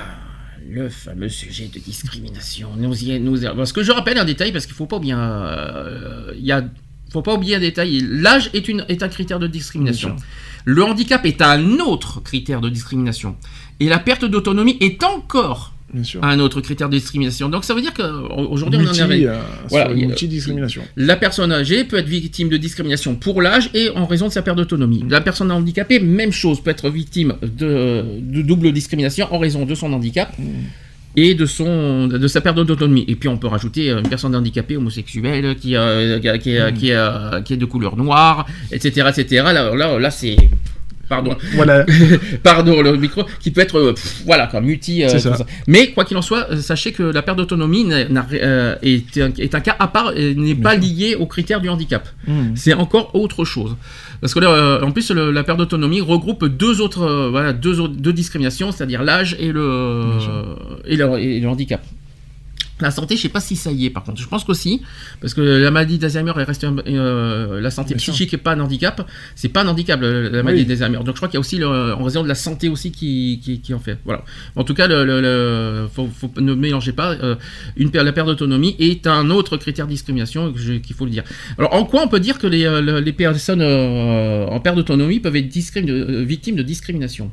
le 0.70 0.88
fameux 0.88 1.28
sujet 1.28 1.68
de 1.72 1.78
discrimination. 1.78 2.70
Nous 2.76 3.04
y- 3.04 3.20
nous 3.20 3.44
y- 3.44 3.48
parce 3.54 3.72
que 3.72 3.82
je 3.82 3.92
rappelle 3.92 4.16
un 4.18 4.24
détail, 4.24 4.52
parce 4.52 4.64
qu'il 4.66 4.74
faut 4.74 4.86
pas 4.86 5.00
y 5.02 5.12
a, 5.12 6.64
faut 7.10 7.22
pas 7.22 7.34
oublier 7.34 7.56
un 7.56 7.60
détail. 7.60 8.00
L'âge 8.08 8.48
est, 8.54 8.68
une, 8.68 8.84
est 8.88 9.02
un 9.02 9.08
critère 9.08 9.38
de 9.38 9.46
discrimination. 9.46 10.10
Bien. 10.14 10.24
Le 10.64 10.84
handicap 10.84 11.26
est 11.26 11.42
un 11.42 11.78
autre 11.80 12.20
critère 12.22 12.60
de 12.60 12.70
discrimination. 12.70 13.36
Et 13.80 13.88
la 13.88 13.98
perte 13.98 14.24
d'autonomie 14.24 14.78
est 14.80 15.02
encore 15.04 15.74
Bien 15.92 16.04
sûr. 16.04 16.24
un 16.24 16.38
autre 16.38 16.60
critère 16.60 16.88
de 16.88 16.96
discrimination. 16.96 17.48
Donc 17.48 17.64
ça 17.64 17.74
veut 17.74 17.80
dire 17.80 17.92
qu'aujourd'hui 17.92 18.80
on 18.82 18.88
en 18.88 19.10
est 19.10 19.26
euh, 19.26 19.36
Voilà, 19.68 19.94
multi-discrimination. 19.94 20.82
la 20.96 21.16
personne 21.16 21.52
âgée 21.52 21.84
peut 21.84 21.98
être 21.98 22.08
victime 22.08 22.48
de 22.48 22.56
discrimination 22.56 23.14
pour 23.14 23.42
l'âge 23.42 23.70
et 23.74 23.90
en 23.90 24.06
raison 24.06 24.28
de 24.28 24.32
sa 24.32 24.42
perte 24.42 24.56
d'autonomie. 24.56 25.04
La 25.08 25.20
personne 25.20 25.50
handicapée, 25.50 26.00
même 26.00 26.32
chose, 26.32 26.62
peut 26.62 26.70
être 26.70 26.88
victime 26.90 27.34
de, 27.42 28.04
de 28.20 28.42
double 28.42 28.72
discrimination 28.72 29.26
en 29.32 29.38
raison 29.38 29.64
de 29.66 29.74
son 29.74 29.92
handicap 29.92 30.34
et 31.16 31.34
de, 31.34 31.46
son, 31.46 32.06
de 32.08 32.26
sa 32.26 32.40
perte 32.40 32.56
d'autonomie. 32.56 33.04
Et 33.08 33.16
puis 33.16 33.28
on 33.28 33.36
peut 33.36 33.46
rajouter 33.46 33.90
une 33.90 34.08
personne 34.08 34.34
handicapée 34.34 34.76
homosexuelle 34.76 35.56
qui, 35.56 35.76
euh, 35.76 36.18
qui, 36.18 36.28
qui, 36.40 36.58
qui, 36.78 36.92
euh, 36.92 37.40
qui 37.42 37.54
est 37.54 37.58
de 37.58 37.64
couleur 37.66 37.96
noire, 37.96 38.46
etc. 38.70 39.08
etc. 39.10 39.42
Là, 39.52 39.74
là, 39.74 39.98
là 39.98 40.10
c'est... 40.10 40.36
Pardon. 41.08 41.36
Voilà. 41.54 41.84
Pardon, 42.42 42.80
le 42.80 42.96
micro, 42.96 43.24
qui 43.40 43.50
peut 43.50 43.60
être, 43.60 43.76
euh, 43.78 43.92
pff, 43.92 44.22
voilà, 44.24 44.46
quoi, 44.46 44.60
multi. 44.60 45.04
euh, 45.04 45.08
ça. 45.36 45.46
Mais 45.66 45.88
quoi 45.88 46.04
qu'il 46.04 46.16
en 46.16 46.22
soit, 46.22 46.46
euh, 46.50 46.56
sachez 46.60 46.92
que 46.92 47.02
la 47.02 47.20
perte 47.22 47.36
d'autonomie 47.38 47.86
euh, 47.92 48.74
est, 48.82 49.18
un, 49.18 49.30
est 49.38 49.54
un 49.54 49.60
cas 49.60 49.76
à 49.78 49.88
part 49.88 50.12
et 50.16 50.34
n'est 50.34 50.54
pas 50.54 50.74
lié 50.74 51.14
aux 51.14 51.26
critères 51.26 51.60
du 51.60 51.68
handicap. 51.68 52.08
Mhm. 52.26 52.52
C'est 52.56 52.72
encore 52.74 53.14
autre 53.14 53.44
chose. 53.44 53.76
Parce 54.20 54.32
que 54.34 54.40
euh, 54.42 54.80
en 54.82 54.90
plus, 54.92 55.10
le- 55.10 55.30
la 55.32 55.42
perte 55.42 55.58
d'autonomie 55.58 56.00
regroupe 56.00 56.46
deux 56.46 56.80
autres, 56.80 57.28
voilà, 57.30 57.52
deux, 57.52 57.80
autres- 57.80 57.94
deux 57.96 58.12
discriminations, 58.12 58.72
c'est-à-dire 58.72 59.02
l'âge 59.02 59.36
et 59.38 59.52
le, 59.52 60.02
et, 60.86 60.96
le, 60.96 61.18
et 61.18 61.40
le 61.40 61.48
handicap. 61.48 61.82
La 62.82 62.90
santé, 62.90 63.16
je 63.16 63.22
sais 63.22 63.28
pas 63.28 63.40
si 63.40 63.56
ça 63.56 63.70
y 63.72 63.86
est 63.86 63.90
par 63.90 64.04
contre. 64.04 64.20
Je 64.20 64.28
pense 64.28 64.44
qu'aussi, 64.44 64.82
parce 65.20 65.32
que 65.34 65.40
la 65.40 65.70
maladie 65.70 65.98
d'Alzheimer 65.98 66.32
un- 66.64 66.76
euh, 66.86 67.60
la 67.60 67.70
santé 67.70 67.94
Bien 67.94 67.98
sûr. 67.98 68.12
psychique 68.12 68.34
est 68.34 68.38
pas 68.38 68.52
un 68.54 68.60
handicap. 68.60 69.08
C'est 69.34 69.48
pas 69.48 69.62
un 69.62 69.68
handicap 69.68 70.00
la 70.02 70.42
maladie 70.42 70.62
Oui. 70.62 70.66
d'Alzheimer. 70.66 70.98
Donc 70.98 71.08
je 71.08 71.12
crois 71.12 71.28
qu'il 71.28 71.34
y 71.36 71.38
a 71.38 71.40
aussi 71.40 71.58
le- 71.58 71.94
en 71.94 72.02
raison 72.04 72.22
de 72.22 72.28
la 72.28 72.34
santé 72.34 72.68
aussi 72.68 72.90
qui, 72.92 73.40
qui, 73.42 73.60
qui 73.60 73.72
en 73.72 73.78
fait. 73.78 73.98
Voilà. 74.04 74.24
En 74.56 74.64
tout 74.64 74.74
cas, 74.74 74.86
le, 74.86 75.04
le- 75.04 75.20
le- 75.20 75.88
faut, 75.94 76.08
faut- 76.08 76.32
ne 76.40 76.54
mélangez 76.54 76.92
pas. 76.92 77.12
euh, 77.12 77.36
une, 77.76 77.90
la 77.92 78.12
perte 78.12 78.26
d'autonomie 78.28 78.76
est 78.78 79.06
un 79.06 79.30
autre 79.30 79.56
critère 79.56 79.86
de 79.86 79.92
discrimination 79.92 80.52
qu'il 80.52 80.94
faut 80.94 81.04
le 81.04 81.10
dire. 81.10 81.24
Alors 81.58 81.72
en 81.74 81.84
quoi 81.84 82.02
on 82.04 82.08
peut 82.08 82.20
dire 82.20 82.38
que 82.38 82.46
les, 82.46 82.64
euh, 82.64 83.00
les 83.00 83.12
personnes 83.12 83.62
euh, 83.62 84.46
en 84.46 84.60
perte 84.60 84.76
d'autonomie 84.76 85.20
peuvent 85.20 85.36
être 85.36 85.48
victimes 86.24 86.56
de 86.56 86.62
discrimination? 86.62 87.30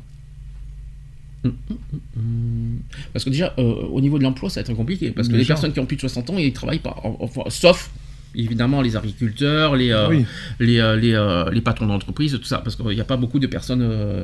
Parce 3.12 3.24
que 3.24 3.30
déjà, 3.30 3.54
euh, 3.58 3.62
au 3.62 4.00
niveau 4.00 4.18
de 4.18 4.22
l'emploi, 4.22 4.50
ça 4.50 4.60
va 4.60 4.68
être 4.68 4.76
compliqué. 4.76 5.10
Parce 5.10 5.28
que 5.28 5.36
les 5.36 5.44
personnes 5.44 5.72
qui 5.72 5.80
ont 5.80 5.86
plus 5.86 5.96
de 5.96 6.00
60 6.02 6.30
ans, 6.30 6.38
ils 6.38 6.52
travaillent 6.52 6.78
pas. 6.78 6.96
Enfin, 7.02 7.42
sauf, 7.48 7.90
évidemment, 8.34 8.82
les 8.82 8.96
agriculteurs, 8.96 9.76
les, 9.76 9.90
euh, 9.90 10.08
Oui. 10.08 10.24
les, 10.58 10.78
euh, 10.78 10.96
les, 10.96 11.14
euh, 11.14 11.50
les 11.50 11.60
patrons 11.60 11.86
d'entreprise, 11.86 12.32
tout 12.32 12.44
ça. 12.44 12.58
Parce 12.58 12.76
qu'il 12.76 12.86
n'y 12.88 13.00
a 13.00 13.04
pas 13.04 13.16
beaucoup 13.16 13.38
de 13.38 13.46
personnes 13.46 13.82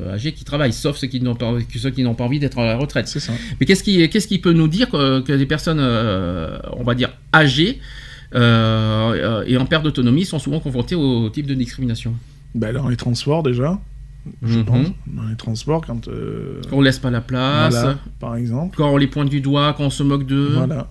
âgées 0.09 0.31
qui 0.33 0.43
travaillent, 0.43 0.73
sauf 0.73 0.97
ceux 0.97 1.07
qui 1.07 1.21
n'ont 1.21 1.35
pas, 1.35 1.53
ceux 1.75 1.89
qui 1.89 2.03
n'ont 2.03 2.15
pas 2.15 2.23
envie 2.23 2.39
d'être 2.39 2.59
à 2.59 2.65
la 2.65 2.77
retraite. 2.77 3.07
Ça. 3.07 3.33
Mais 3.59 3.65
qu'est-ce 3.65 3.83
qui, 3.83 4.07
qu'est-ce 4.09 4.27
qui 4.27 4.39
peut 4.39 4.53
nous 4.53 4.67
dire 4.67 4.89
que, 4.89 5.21
que 5.21 5.33
des 5.33 5.45
personnes, 5.45 5.79
on 5.79 6.83
va 6.83 6.95
dire, 6.95 7.09
âgées 7.33 7.79
et 8.33 8.37
en 9.57 9.65
perte 9.65 9.83
d'autonomie 9.83 10.25
sont 10.25 10.39
souvent 10.39 10.59
confrontées 10.59 10.95
au 10.95 11.29
type 11.29 11.47
de 11.47 11.53
discrimination? 11.53 12.15
Bah, 12.55 12.71
dans 12.71 12.87
les 12.87 12.95
transports 12.97 13.43
déjà. 13.43 13.79
Je 14.43 14.59
Mhm. 14.59 14.65
pense, 14.65 14.87
dans 15.07 15.27
les 15.29 15.35
transports, 15.35 15.85
quand. 15.85 16.07
euh, 16.07 16.61
On 16.71 16.81
laisse 16.81 16.99
pas 16.99 17.09
la 17.11 17.21
place. 17.21 17.73
voilà, 17.73 17.97
par 18.19 18.35
exemple. 18.35 18.75
Quand 18.77 18.91
on 18.91 18.97
les 18.97 19.07
pointe 19.07 19.29
du 19.29 19.41
doigt, 19.41 19.73
quand 19.77 19.85
on 19.85 19.89
se 19.89 20.03
moque 20.03 20.25
d'eux. 20.25 20.51
Voilà. 20.53 20.87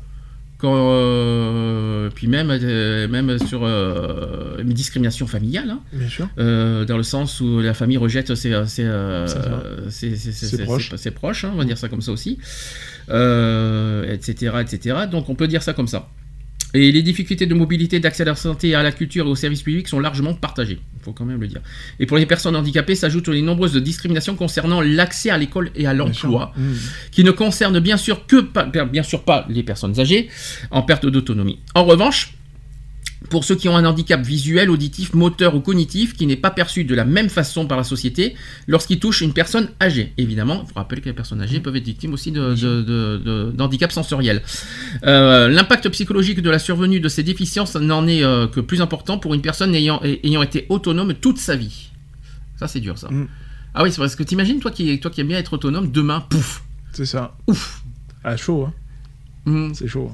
Quand, 0.59 0.75
euh, 0.75 2.09
puis 2.15 2.29
même, 2.29 2.49
euh, 2.51 3.07
même 3.09 3.39
sur 3.41 3.61
euh, 3.63 4.57
une 4.59 4.71
discrimination 4.73 5.27
familiale, 5.27 5.69
hein, 5.69 5.81
Bien 5.93 6.09
sûr. 6.09 6.29
dans 6.39 6.97
le 6.97 7.03
sens 7.03 7.43
où 7.43 7.61
la 7.61 7.75
famille 7.75 7.99
rejette 7.99 8.35
ses, 8.35 8.55
ses, 8.67 10.17
ses- 10.17 10.63
proches. 10.65 10.95
ses 10.97 11.11
proches, 11.11 11.45
hein, 11.45 11.51
on 11.53 11.59
va 11.59 11.65
dire 11.67 11.77
ça 11.77 11.91
comme 11.91 12.01
ça 12.01 12.11
aussi, 12.11 12.39
etc., 13.09 14.53
etc. 14.61 14.97
Donc 15.11 15.29
on 15.29 15.35
peut 15.35 15.47
dire 15.49 15.63
ça 15.63 15.75
comme 15.75 15.89
ça. 15.89 16.09
Et 16.77 16.93
les 16.93 17.03
difficultés 17.03 17.47
de 17.47 17.55
mobilité, 17.55 18.01
d'accès 18.01 18.23
à 18.23 18.27
la 18.27 18.35
santé, 18.35 18.75
à 18.75 18.83
la 18.83 18.93
culture 18.93 19.27
et 19.27 19.31
aux 19.31 19.35
services 19.35 19.63
publics 19.63 19.89
sont 19.89 19.99
largement 19.99 20.35
partagées. 20.35 20.79
Il 20.99 21.03
faut 21.03 21.13
quand 21.13 21.25
même 21.25 21.41
le 21.41 21.47
dire. 21.47 21.61
Et 21.99 22.05
pour 22.07 22.19
les 22.19 22.27
personnes 22.27 22.55
handicapées 22.55 22.95
s'ajoutent 22.95 23.29
les 23.29 23.41
nombreuses 23.41 23.77
discriminations 23.77 24.35
concernant 24.37 24.83
l'accès 24.83 25.31
à 25.31 25.39
l'école 25.39 25.71
et 25.75 25.87
à 25.87 25.95
l'emploi 25.95 26.53
Mhm. 26.57 26.77
qui 27.13 27.25
ne 27.25 27.31
concerne 27.31 27.81
bien 27.81 27.97
sûr 27.97 28.27
que 28.27 28.41
pas, 28.43 28.65
bien 28.67 29.03
sûr 29.03 29.23
pas 29.23 29.47
les 29.49 29.63
personnes 29.63 29.99
âgées 29.99 30.29
en 30.71 30.83
perte 30.83 31.07
d'autonomie. 31.07 31.61
En 31.75 31.85
revanche, 31.85 32.35
pour 33.31 33.45
ceux 33.45 33.55
qui 33.57 33.69
ont 33.69 33.77
un 33.77 33.85
handicap 33.85 34.21
visuel, 34.23 34.71
auditif, 34.71 35.15
moteur 35.15 35.55
ou 35.55 35.61
cognitif 35.61 36.15
qui 36.15 36.27
n'est 36.27 36.37
pas 36.37 36.51
perçu 36.51 36.85
de 36.85 36.95
la 36.95 37.05
même 37.05 37.29
façon 37.29 37.67
par 37.67 37.77
la 37.77 37.85
société 37.85 38.35
lorsqu'il 38.67 39.01
touche 39.01 39.21
une 39.21 39.33
personne 39.33 39.69
âgée. 39.81 40.13
Évidemment, 40.17 40.63
il 40.65 40.69
faut 40.69 40.75
rappeler 40.75 41.01
que 41.01 41.07
les 41.07 41.15
personnes 41.15 41.41
âgées 41.41 41.61
peuvent 41.61 41.77
être 41.77 41.85
victimes 41.85 42.13
aussi 42.13 42.31
d'handicap 42.31 43.91
sensoriel. 43.91 44.43
Euh, 45.05 45.49
l'impact 45.49 45.89
psychologique 45.89 46.43
de 46.43 46.51
la 46.51 46.59
survenue 46.59 47.01
de 47.01 47.09
ces 47.09 47.23
déficiences 47.23 47.75
n'en 47.77 48.07
est 48.07 48.23
euh, 48.23 48.47
que 48.47 48.61
plus 48.61 48.81
important 48.81 49.19
pour 49.19 49.35
une 49.35 49.43
personne 49.43 49.75
ayant, 49.75 50.01
ayant 50.03 50.43
été 50.43 50.67
autonome 50.69 51.15
toute 51.15 51.39
sa 51.39 51.57
vie. 51.57 51.91
Ça, 52.57 52.69
c'est 52.69 52.81
dur, 52.81 52.99
ça. 52.99 53.09
Mm. 53.11 53.29
Ah 53.75 53.83
oui, 53.83 53.93
c'est 53.93 53.99
parce 53.99 54.17
que 54.17 54.23
t'imagines, 54.23 54.59
toi 54.59 54.71
qui, 54.71 54.99
toi 55.01 55.11
qui 55.11 55.21
aimes 55.21 55.29
bien 55.29 55.39
être 55.39 55.53
autonome, 55.53 55.91
demain, 55.91 56.21
pouf, 56.21 56.65
C'est 56.93 57.05
ça. 57.05 57.37
Ouf. 57.47 57.85
Ah, 58.25 58.37
chaud, 58.37 58.65
hein. 58.65 58.73
Hmm. 59.45 59.75
C'est 59.75 59.87
chaud. 59.87 60.11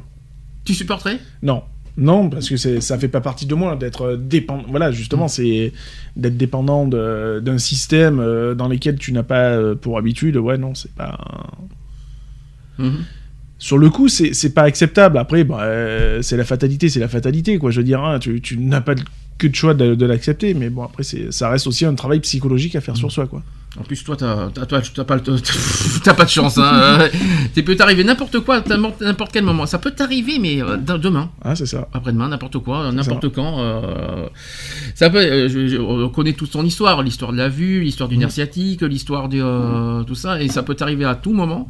Tu 0.65 0.75
supporterais? 0.75 1.21
Non. 1.43 1.63
Non, 1.99 2.31
parce 2.31 2.49
que 2.49 2.57
ça 2.57 2.99
fait 2.99 3.09
pas 3.09 3.21
partie 3.21 3.45
de 3.45 3.55
moi 3.55 3.77
d'être 3.77 4.17
dépendant. 4.17 4.65
Voilà, 4.69 4.91
Mm. 4.91 4.93
justement, 4.93 5.29
c'est 5.29 5.73
d'être 6.17 6.37
dépendant 6.37 6.87
d'un 6.87 7.59
système 7.59 8.19
euh, 8.19 8.55
dans 8.55 8.69
lequel 8.69 8.97
tu 8.99 9.13
n'as 9.13 9.23
pas 9.23 9.51
euh, 9.51 9.75
pour 9.75 9.99
habitude. 9.99 10.37
Ouais, 10.37 10.57
non, 10.57 10.75
c'est 10.75 10.93
pas. 10.93 11.19
Mhm. 12.79 13.05
Sur 13.59 13.79
le 13.79 13.91
coup, 13.91 14.09
c'est, 14.09 14.55
pas 14.55 14.63
acceptable. 14.63 15.19
Après, 15.19 15.45
bah, 15.45 15.61
euh, 15.63 16.21
c'est 16.23 16.37
la 16.37 16.45
fatalité, 16.45 16.89
c'est 16.89 16.99
la 16.99 17.09
fatalité, 17.09 17.59
quoi. 17.59 17.71
Je 17.71 17.79
veux 17.79 17.85
dire, 17.85 18.03
hein, 18.03 18.19
tu, 18.19 18.41
tu 18.41 18.59
n'as 18.59 18.81
pas 18.81 18.95
que 19.39 19.47
de 19.47 19.55
choix 19.55 19.75
de, 19.75 19.95
de 19.95 20.07
l'accepter, 20.07 20.55
mais 20.55 20.69
bon, 20.69 20.83
après, 20.83 21.03
ça 21.03 21.49
reste 21.49 21.67
aussi 21.67 21.85
un 21.85 21.95
travail 21.95 22.21
psychologique 22.21 22.75
à 22.75 22.81
faire 22.81 22.97
sur 22.97 23.13
soi, 23.13 23.27
quoi. 23.27 23.43
En 23.81 23.85
plus, 23.85 24.05
toi, 24.05 24.17
t'as, 24.17 24.49
t'as, 24.51 24.67
pas, 24.67 24.81
t'as 26.05 26.15
pas 26.15 26.25
de 26.25 26.29
chance. 26.31 26.59
Hein. 26.59 26.99
Ça 27.55 27.63
peut 27.63 27.75
t'arriver 27.75 28.05
n'importe 28.05 28.41
quoi, 28.41 28.63
n'importe 29.01 29.33
quel 29.33 29.45
moment. 29.45 29.65
Ça 29.65 29.79
peut 29.79 29.93
t'arriver, 29.93 30.39
mais 30.39 30.63
euh, 30.63 30.77
demain, 30.77 31.31
Ah, 31.43 31.55
c'est 31.57 31.65
ça. 31.65 31.89
après-demain, 31.95 32.29
n'importe 32.29 32.59
quoi, 32.59 32.93
n'importe 32.93 33.31
quand. 33.31 33.61
euh, 33.61 34.27
ça 34.95 35.09
peut. 35.09 35.19
euh, 35.19 35.49
je- 35.49 35.69
je- 35.69 35.79
on 35.79 36.09
connaît 36.11 36.35
toute 36.35 36.53
son 36.53 36.65
histoire, 36.67 37.03
l'histoire 37.03 37.33
de 37.33 37.39
la 37.39 37.49
vue, 37.49 37.81
l'histoire 37.83 38.09
du 38.11 38.19
nerf 38.19 38.31
sciatique, 38.31 38.83
l'histoire 38.83 39.29
de 39.31 39.41
euh, 39.43 40.03
tout 40.03 40.15
ça, 40.15 40.43
et 40.43 40.49
ça 40.49 40.63
peut 40.63 40.75
t'arriver 40.75 41.05
à 41.07 41.15
tout 41.15 41.33
moment. 41.33 41.69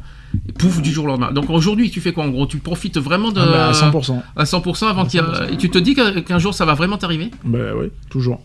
Et 0.49 0.51
pouf, 0.51 0.81
du 0.81 0.91
jour 0.91 1.05
au 1.05 1.07
lendemain. 1.07 1.31
Donc 1.31 1.49
aujourd'hui, 1.51 1.89
tu 1.89 2.01
fais 2.01 2.11
quoi 2.11 2.25
en 2.25 2.29
gros? 2.29 2.47
Tu 2.47 2.57
profites 2.57 2.97
vraiment 2.97 3.31
de 3.31 3.39
Ah, 3.39 3.45
bah, 3.45 3.67
à 3.69 3.71
100%. 3.71 4.21
à 4.35 4.43
100% 4.45 4.87
avant 4.89 5.05
qu'il 5.05 5.21
et 5.51 5.57
tu 5.57 5.69
te 5.69 5.77
dis 5.77 5.95
qu'un 5.95 6.39
jour 6.39 6.53
ça 6.53 6.65
va 6.65 6.73
vraiment 6.73 6.97
t'arriver? 6.97 7.29
Bah, 7.45 7.75
ouais, 7.75 7.91
toujours. 8.09 8.41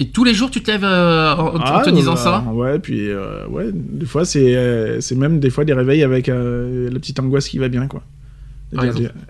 Et 0.00 0.08
tous 0.08 0.24
les 0.24 0.34
jours, 0.34 0.50
tu 0.50 0.60
te 0.60 0.70
lèves 0.70 0.82
euh, 0.84 1.34
en, 1.34 1.54
en 1.54 1.60
Ah, 1.60 1.82
te 1.84 1.90
disant 1.90 2.14
bah, 2.14 2.20
ça. 2.20 2.40
Ouais, 2.52 2.80
puis 2.80 3.08
euh, 3.08 3.46
ouais, 3.46 3.70
des 3.72 4.06
fois 4.06 4.24
c'est 4.24 4.56
euh, 4.56 5.00
même 5.16 5.38
des 5.38 5.50
fois 5.50 5.64
des 5.64 5.72
réveils 5.72 6.02
avec 6.02 6.28
euh, 6.28 6.90
la 6.90 6.98
petite 6.98 7.20
angoisse 7.20 7.48
qui 7.48 7.58
va 7.58 7.68
bien 7.68 7.86
quoi. 7.86 8.02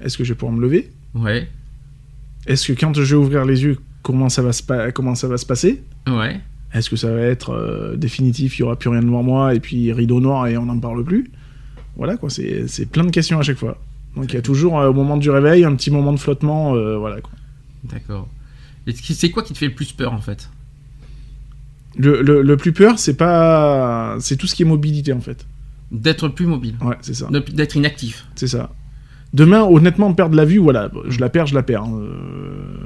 Est-ce 0.02 0.16
que 0.16 0.24
je 0.24 0.32
vais 0.32 0.38
pouvoir 0.38 0.56
me 0.56 0.62
lever? 0.62 0.90
Ouais, 1.14 1.48
Est-ce 2.46 2.72
que 2.72 2.80
quand 2.80 2.94
je 2.94 3.02
vais 3.02 3.14
ouvrir 3.14 3.44
les 3.44 3.62
yeux, 3.62 3.76
comment 4.02 4.30
ça 4.30 4.40
va 4.40 4.52
se 4.52 4.90
comment 4.92 5.14
ça 5.14 5.28
va 5.28 5.36
se 5.36 5.44
passer? 5.44 5.82
Ouais. 6.08 6.40
Est-ce 6.72 6.88
que 6.88 6.96
ça 6.96 7.12
va 7.12 7.20
être 7.20 7.94
définitif, 7.96 8.58
il 8.58 8.62
y 8.62 8.64
aura 8.64 8.76
plus 8.76 8.88
rien 8.88 9.02
devant 9.02 9.22
moi 9.22 9.54
et 9.54 9.60
puis 9.60 9.92
rideau 9.92 10.18
noir 10.18 10.46
et 10.46 10.56
on 10.56 10.64
n'en 10.64 10.78
parle 10.78 11.04
plus? 11.04 11.30
Voilà 11.96 12.16
quoi, 12.16 12.30
c'est 12.30 12.86
plein 12.90 13.04
de 13.04 13.10
questions 13.10 13.38
à 13.38 13.42
chaque 13.42 13.58
fois. 13.58 13.76
Donc 14.16 14.32
il 14.32 14.34
y 14.34 14.38
a 14.38 14.42
toujours 14.42 14.72
au 14.74 14.92
moment 14.94 15.18
du 15.18 15.28
réveil 15.28 15.64
un 15.64 15.74
petit 15.74 15.90
moment 15.90 16.12
de 16.14 16.18
flottement, 16.18 16.72
voilà 16.98 17.20
quoi. 17.20 17.32
D'accord. 17.84 18.28
Et 18.86 18.92
c'est 18.92 19.30
quoi 19.30 19.42
qui 19.42 19.52
te 19.52 19.58
fait 19.58 19.68
le 19.68 19.74
plus 19.74 19.92
peur 19.92 20.12
en 20.14 20.20
fait? 20.20 20.48
Le, 21.96 22.22
le, 22.22 22.42
le 22.42 22.56
plus 22.56 22.72
peur, 22.72 22.98
c'est 22.98 23.14
pas, 23.16 24.16
c'est 24.20 24.36
tout 24.36 24.46
ce 24.46 24.54
qui 24.54 24.62
est 24.62 24.66
mobilité 24.66 25.12
en 25.12 25.20
fait. 25.20 25.46
D'être 25.92 26.28
plus 26.28 26.46
mobile, 26.46 26.74
Ouais, 26.82 26.96
c'est 27.02 27.14
ça. 27.14 27.28
D'être 27.30 27.76
inactif. 27.76 28.26
C'est 28.34 28.48
ça. 28.48 28.70
Demain, 29.32 29.62
honnêtement, 29.62 30.12
perdre 30.12 30.36
la 30.36 30.44
vue, 30.44 30.58
voilà, 30.58 30.90
je 31.08 31.18
la 31.20 31.28
perds, 31.28 31.46
je 31.46 31.54
la 31.54 31.62
perds. 31.62 31.82
hein. 31.84 31.98
Euh, 32.00 32.76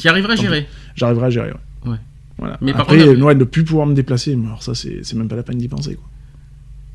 Tu 0.00 0.08
arriverais 0.08 0.34
à 0.34 0.36
gérer? 0.36 0.66
J'arriverai 0.94 1.26
à 1.26 1.30
gérer. 1.30 1.50
Ouais. 1.84 1.90
Ouais. 1.92 1.96
Voilà. 2.38 2.58
Mais 2.60 2.72
par 2.72 2.82
Après, 2.82 2.98
contre, 2.98 3.12
la- 3.12 3.24
ouais, 3.24 3.34
ne 3.34 3.44
plus 3.44 3.64
pouvoir 3.64 3.86
me 3.86 3.94
déplacer, 3.94 4.32
alors 4.46 4.62
ça, 4.62 4.74
c'est 4.74 5.14
même 5.14 5.28
pas 5.28 5.36
la 5.36 5.42
peine 5.42 5.58
d'y 5.58 5.68
penser. 5.68 5.94
Quoi. 5.94 6.04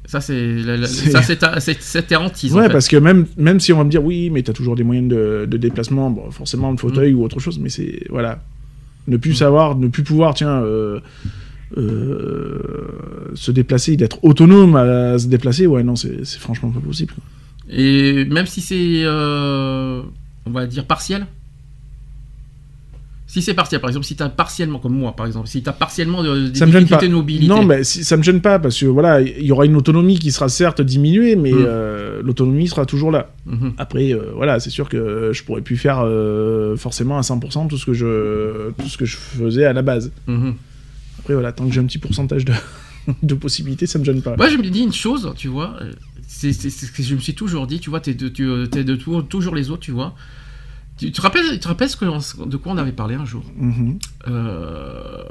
Ça 0.06 0.22
c'est 0.22 0.56
la- 0.56 0.78
la- 0.78 0.88
C'est- 0.88 1.10
ça 1.10 1.22
c'est 1.22 1.36
ta, 1.38 1.60
c'est- 1.60 1.82
c'est 1.82 2.04
ta 2.08 2.22
hantise. 2.22 2.54
en 2.54 2.60
Ouais, 2.60 2.68
fait. 2.68 2.72
parce 2.74 2.88
que 2.88 2.96
même, 2.96 3.26
même 3.38 3.60
si 3.60 3.74
on 3.74 3.78
va 3.78 3.84
me 3.84 3.90
dire 3.90 4.04
oui, 4.04 4.30
mais 4.30 4.42
t'as 4.42 4.54
toujours 4.54 4.76
des 4.78 4.84
moyens 4.84 5.10
de, 5.10 5.46
de 5.50 5.58
déplacement, 5.58 6.10
bon, 6.10 6.32
forcément 6.32 6.72
le 6.72 6.78
fauteuil 6.78 7.14
Mm. 7.14 7.18
ou 7.18 7.24
autre 7.24 7.40
chose, 7.42 7.60
mais 7.60 7.68
c'est 7.70 8.04
voilà, 8.10 8.42
ne 9.08 9.18
plus 9.18 9.34
savoir, 9.34 9.76
ne 9.78 9.88
plus 9.90 10.04
pouvoir, 10.04 10.34
tiens, 10.34 10.62
euh, 10.64 11.00
euh, 11.76 13.32
se 13.36 13.52
déplacer, 13.52 13.98
d'être 13.98 14.24
autonome 14.24 14.76
à 14.76 15.18
se 15.20 15.28
déplacer, 15.28 15.68
ouais, 15.68 15.84
non, 15.84 15.96
c'est 15.96 16.24
franchement 16.40 16.70
pas 16.70 16.80
possible. 16.80 17.14
Et 17.70 18.24
même 18.26 18.46
si 18.46 18.62
c'est, 18.62 19.02
euh, 19.04 20.02
on 20.46 20.52
va 20.52 20.66
dire 20.68 20.86
partiel? 20.86 21.26
Si 23.30 23.42
c'est 23.42 23.54
partiel, 23.54 23.82
par 23.82 23.90
exemple, 23.90 24.06
si 24.06 24.16
t'as 24.16 24.30
partiellement, 24.30 24.80
comme 24.80 24.94
moi, 24.98 25.14
par 25.14 25.26
exemple, 25.26 25.50
si 25.50 25.62
t'as 25.62 25.74
partiellement 25.74 26.24
de, 26.24 26.48
des 26.48 26.58
Ça 26.58 26.66
me 26.66 26.72
gêne 26.72 26.84
difficultés 26.84 27.08
pas. 27.08 27.12
de 27.12 27.16
mobilité. 27.18 27.48
Non, 27.48 27.66
mais 27.66 27.84
si- 27.84 28.06
ça 28.06 28.16
me 28.16 28.24
gêne 28.24 28.40
pas 28.40 28.58
parce 28.58 28.80
que 28.80 28.86
voilà, 28.86 29.20
il 29.20 29.44
y 29.46 29.52
aura 29.52 29.66
une 29.66 29.76
autonomie 29.76 30.18
qui 30.18 30.32
sera 30.32 30.48
certes 30.48 30.80
diminuée, 30.82 31.36
mais 31.36 31.52
Mm. 31.52 31.58
euh, 31.60 32.22
l'autonomie 32.24 32.70
sera 32.70 32.86
toujours 32.86 33.12
là. 33.12 33.30
Mhm. 33.46 33.74
Après, 33.78 34.14
euh, 34.14 34.32
voilà, 34.34 34.62
c'est 34.62 34.70
sûr 34.70 34.88
que 34.88 35.32
je 35.34 35.44
pourrais 35.44 35.60
plus 35.62 35.76
faire 35.76 36.00
euh, 36.06 36.78
forcément 36.78 37.18
à 37.18 37.22
100% 37.22 37.68
tout 37.68 37.78
ce 37.78 37.86
que 37.86 37.92
je 37.94 38.72
tout 38.72 38.88
ce 38.88 38.98
que 38.98 39.04
je 39.06 39.18
faisais 39.18 39.66
à 39.66 39.74
la 39.74 39.82
base. 39.82 40.14
Mhm. 40.28 40.54
Après, 41.28 41.34
voilà, 41.34 41.52
tant 41.52 41.68
que 41.68 41.74
j'ai 41.74 41.82
un 41.82 41.86
petit 41.86 41.98
pourcentage 41.98 42.46
de, 42.46 42.54
de 43.22 43.34
possibilités, 43.36 43.86
ça 43.86 44.00
me 44.00 44.06
gêne 44.06 44.22
pas. 44.22 44.38
Moi, 44.38 44.48
je 44.48 44.56
me 44.56 44.64
dis 44.70 44.80
une 44.80 44.94
chose, 44.94 45.30
tu 45.36 45.50
vois, 45.50 45.76
euh, 45.82 45.92
c'est 46.26 46.54
ce 46.54 46.90
que 46.90 47.04
je 47.04 47.16
me 47.16 47.20
suis 47.20 47.36
toujours 47.36 47.68
dit, 47.68 47.82
tu 47.82 47.90
vois, 47.90 48.00
t'es 48.00 48.14
de, 48.14 48.30
tu, 48.30 48.48
euh, 48.48 48.66
t'es 48.66 48.86
de 48.86 48.96
tout- 48.96 49.22
toujours 49.24 49.54
les 49.54 49.70
autres, 49.70 49.82
tu 49.82 49.92
vois. 49.92 50.16
Tu 50.98 51.12
te 51.12 51.20
rappelles, 51.20 51.44
tu 51.52 51.60
te 51.60 51.68
rappelles 51.68 51.90
ce 51.90 51.98
que 51.98 52.06
on- 52.06 52.46
de 52.46 52.56
quoi 52.56 52.72
on 52.72 52.78
avait 52.78 52.94
parlé 52.94 53.16
un 53.16 53.26
jour? 53.26 53.44
Mhm. 53.58 54.00
Euh, 54.30 55.22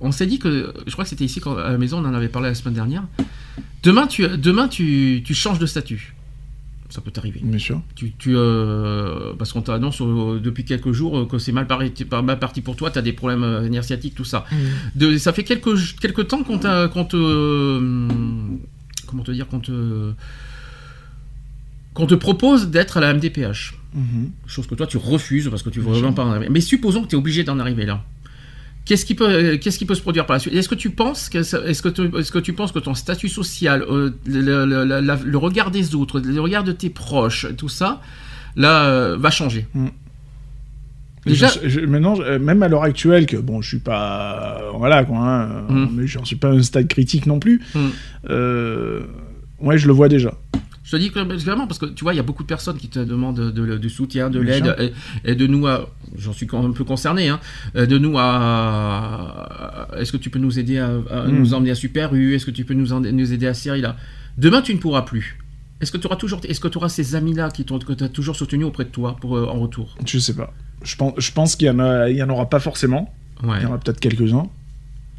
On 0.00 0.10
s'est 0.10 0.26
dit 0.26 0.40
que, 0.40 0.74
je 0.88 0.92
crois 0.92 1.04
que 1.04 1.08
c'était 1.10 1.24
ici 1.24 1.38
quand, 1.40 1.56
à 1.56 1.70
la 1.70 1.78
maison, 1.78 1.98
on 2.04 2.08
en 2.08 2.14
avait 2.14 2.28
parlé 2.28 2.48
la 2.48 2.54
semaine 2.56 2.74
dernière. 2.74 3.04
Demain, 3.84 4.08
tu, 4.08 4.26
demain, 4.36 4.66
tu, 4.66 5.22
tu 5.24 5.34
changes 5.34 5.60
de 5.60 5.66
statut. 5.66 6.14
Ça 6.94 7.00
peut 7.00 7.10
t'arriver. 7.10 7.40
Bien 7.42 7.58
sûr. 7.58 7.82
Tu, 7.96 8.12
tu, 8.16 8.36
euh, 8.36 9.32
parce 9.36 9.52
qu'on 9.52 9.62
t'annonce 9.62 10.00
euh, 10.00 10.38
depuis 10.38 10.64
quelques 10.64 10.92
jours 10.92 11.18
euh, 11.18 11.26
que 11.26 11.38
c'est 11.38 11.50
mal, 11.50 11.66
mal 12.22 12.38
parti 12.38 12.60
pour 12.60 12.76
toi, 12.76 12.88
tu 12.92 12.98
as 13.00 13.02
des 13.02 13.12
problèmes 13.12 13.66
nerfs 13.66 13.86
tout 14.14 14.22
ça. 14.22 14.44
De, 14.94 15.18
ça 15.18 15.32
fait 15.32 15.42
quelques, 15.42 15.74
quelques 16.00 16.28
temps 16.28 16.44
qu'on 16.44 16.58
t'a- 16.58 16.86
qu'on 16.86 17.04
te. 17.04 17.16
comment 19.08 19.24
te 19.24 19.32
dire 19.32 19.48
Qu'on 19.48 19.58
te. 19.58 20.12
Qu'on 21.94 22.06
te 22.06 22.14
propose 22.14 22.68
d'être 22.70 22.96
à 22.96 23.00
la 23.00 23.12
MDPH. 23.12 23.74
Mhm. 23.92 24.30
Chose 24.46 24.68
que 24.68 24.76
toi 24.76 24.86
tu 24.86 24.96
refuses 24.96 25.48
parce 25.50 25.64
que 25.64 25.70
tu 25.70 25.80
veux 25.80 25.90
vraiment 25.90 26.12
pas 26.12 26.24
en 26.24 26.30
arriver. 26.30 26.48
Mais 26.48 26.60
supposons 26.60 27.02
que 27.02 27.08
tu 27.08 27.16
es 27.16 27.18
obligé 27.18 27.42
d'en 27.42 27.58
arriver 27.58 27.86
là. 27.86 28.04
Qu'est-ce 28.84 29.06
qui 29.06 29.14
peut, 29.14 29.28
euh, 29.28 29.56
qu'est-ce 29.58 29.78
qui 29.78 29.86
peut 29.86 29.94
se 29.94 30.02
produire 30.02 30.26
par 30.26 30.34
la 30.34 30.40
suite? 30.40 30.52
Est-ce 30.54 30.68
que 30.68 30.74
tu 30.74 30.90
penses 30.90 31.30
que, 31.30 31.38
est-ce 31.38 31.80
que, 31.82 31.88
tu, 31.88 32.02
est-ce 32.18 32.30
que 32.30 32.38
tu 32.38 32.52
penses 32.52 32.70
que 32.70 32.78
ton 32.78 32.94
statut 32.94 33.28
social, 33.30 33.82
euh, 33.88 34.10
le, 34.26 34.40
le- 34.66 34.84
le- 34.84 35.00
la- 35.00 35.16
le 35.24 35.38
regard 35.38 35.70
des 35.70 35.94
autres, 35.94 36.20
le 36.20 36.40
regard 36.40 36.64
de 36.64 36.72
tes 36.72 36.90
proches, 36.90 37.46
tout 37.56 37.70
ça, 37.70 38.02
là, 38.56 38.84
euh, 38.86 39.16
va 39.18 39.30
changer? 39.30 39.66
Mm. 39.74 39.86
Déjà, 41.24 41.48
Je- 41.62 41.68
je- 41.70 41.80
maintenant, 41.80 42.14
je- 42.16 42.36
même 42.36 42.62
à 42.62 42.68
l'heure 42.68 42.82
actuelle, 42.82 43.24
que 43.24 43.38
bon, 43.38 43.62
je 43.62 43.68
suis 43.68 43.78
pas, 43.78 44.60
voilà 44.76 45.04
quoi, 45.04 45.16
hein, 45.18 45.62
Mm. 45.70 45.88
mais 45.94 46.06
j'en 46.06 46.24
suis 46.26 46.36
pas 46.36 46.48
à 46.48 46.52
un 46.52 46.62
stade 46.62 46.86
critique 46.86 47.24
non 47.24 47.38
plus. 47.38 47.62
Mm. 47.74 47.88
Ouais, 49.60 49.78
je 49.78 49.86
le 49.86 49.92
vois 49.94 50.08
déjà. 50.10 50.34
Je 50.84 50.90
te 50.92 50.96
dis 50.96 51.10
que 51.10 51.18
vraiment 51.44 51.66
parce 51.66 51.78
que 51.80 51.86
tu 51.86 52.04
vois, 52.04 52.12
il 52.14 52.18
y 52.18 52.20
a 52.20 52.22
beaucoup 52.22 52.42
de 52.44 52.48
personnes 52.48 52.76
qui 52.76 52.88
te 52.88 52.98
demandent 53.00 53.40
de- 53.40 53.50
de- 53.50 53.78
du 53.78 53.90
soutien, 53.90 54.30
de 54.30 54.38
l'aide, 54.38 54.76
et, 54.78 54.92
et 55.32 55.34
de 55.34 55.46
nous 55.46 55.66
à, 55.66 55.90
j'en 56.16 56.32
suis 56.32 56.46
quand 56.46 56.60
même 56.62 56.70
un 56.70 56.74
peu 56.74 56.84
concerné, 56.84 57.28
hein, 57.28 57.40
euh, 57.74 57.86
de 57.86 57.98
nous 57.98 58.16
à, 58.18 59.88
est-ce 59.98 60.12
que 60.12 60.16
tu 60.16 60.30
peux 60.30 60.38
nous 60.38 60.58
aider 60.58 60.78
à, 60.78 60.90
à 61.10 61.24
Mm. 61.26 61.38
nous 61.38 61.54
emmener 61.54 61.70
à 61.70 61.74
Super 61.74 62.14
U, 62.14 62.34
est-ce 62.34 62.46
que 62.46 62.50
tu 62.50 62.64
peux 62.64 62.74
nous, 62.74 62.92
aider 63.32 63.46
à 63.46 63.54
Syrie 63.54 63.80
là 63.80 63.96
Demain, 64.38 64.62
tu 64.62 64.74
ne 64.74 64.78
pourras 64.78 65.02
plus. 65.02 65.38
Est-ce 65.80 65.92
que 65.92 65.98
tu 65.98 66.06
auras 66.06 66.16
toujours, 66.16 66.40
est-ce 66.48 66.60
que 66.60 66.68
tu 66.68 66.78
auras 66.78 66.88
ces 66.88 67.14
amis-là 67.14 67.50
qui 67.50 67.64
t'ont, 67.64 67.78
que 67.78 67.92
tu 67.92 68.04
as 68.04 68.08
toujours 68.08 68.36
soutenu 68.36 68.64
auprès 68.64 68.84
de 68.84 68.90
toi 68.90 69.16
pour, 69.20 69.36
euh, 69.36 69.46
en 69.46 69.60
retour? 69.60 69.96
Je 70.06 70.18
sais 70.18 70.34
pas. 70.34 70.52
Je 70.82 70.96
pense, 70.96 71.14
je 71.18 71.32
pense 71.32 71.56
qu'il 71.56 71.66
y 71.66 71.70
en 71.70 71.78
a, 71.78 72.08
il 72.10 72.16
y 72.16 72.22
en 72.22 72.28
aura 72.30 72.48
pas 72.48 72.60
forcément. 72.60 73.12
Ouais. 73.42 73.56
Il 73.58 73.62
y 73.62 73.66
en 73.66 73.70
aura 73.70 73.78
peut-être 73.78 74.00
quelques-uns. 74.00 74.48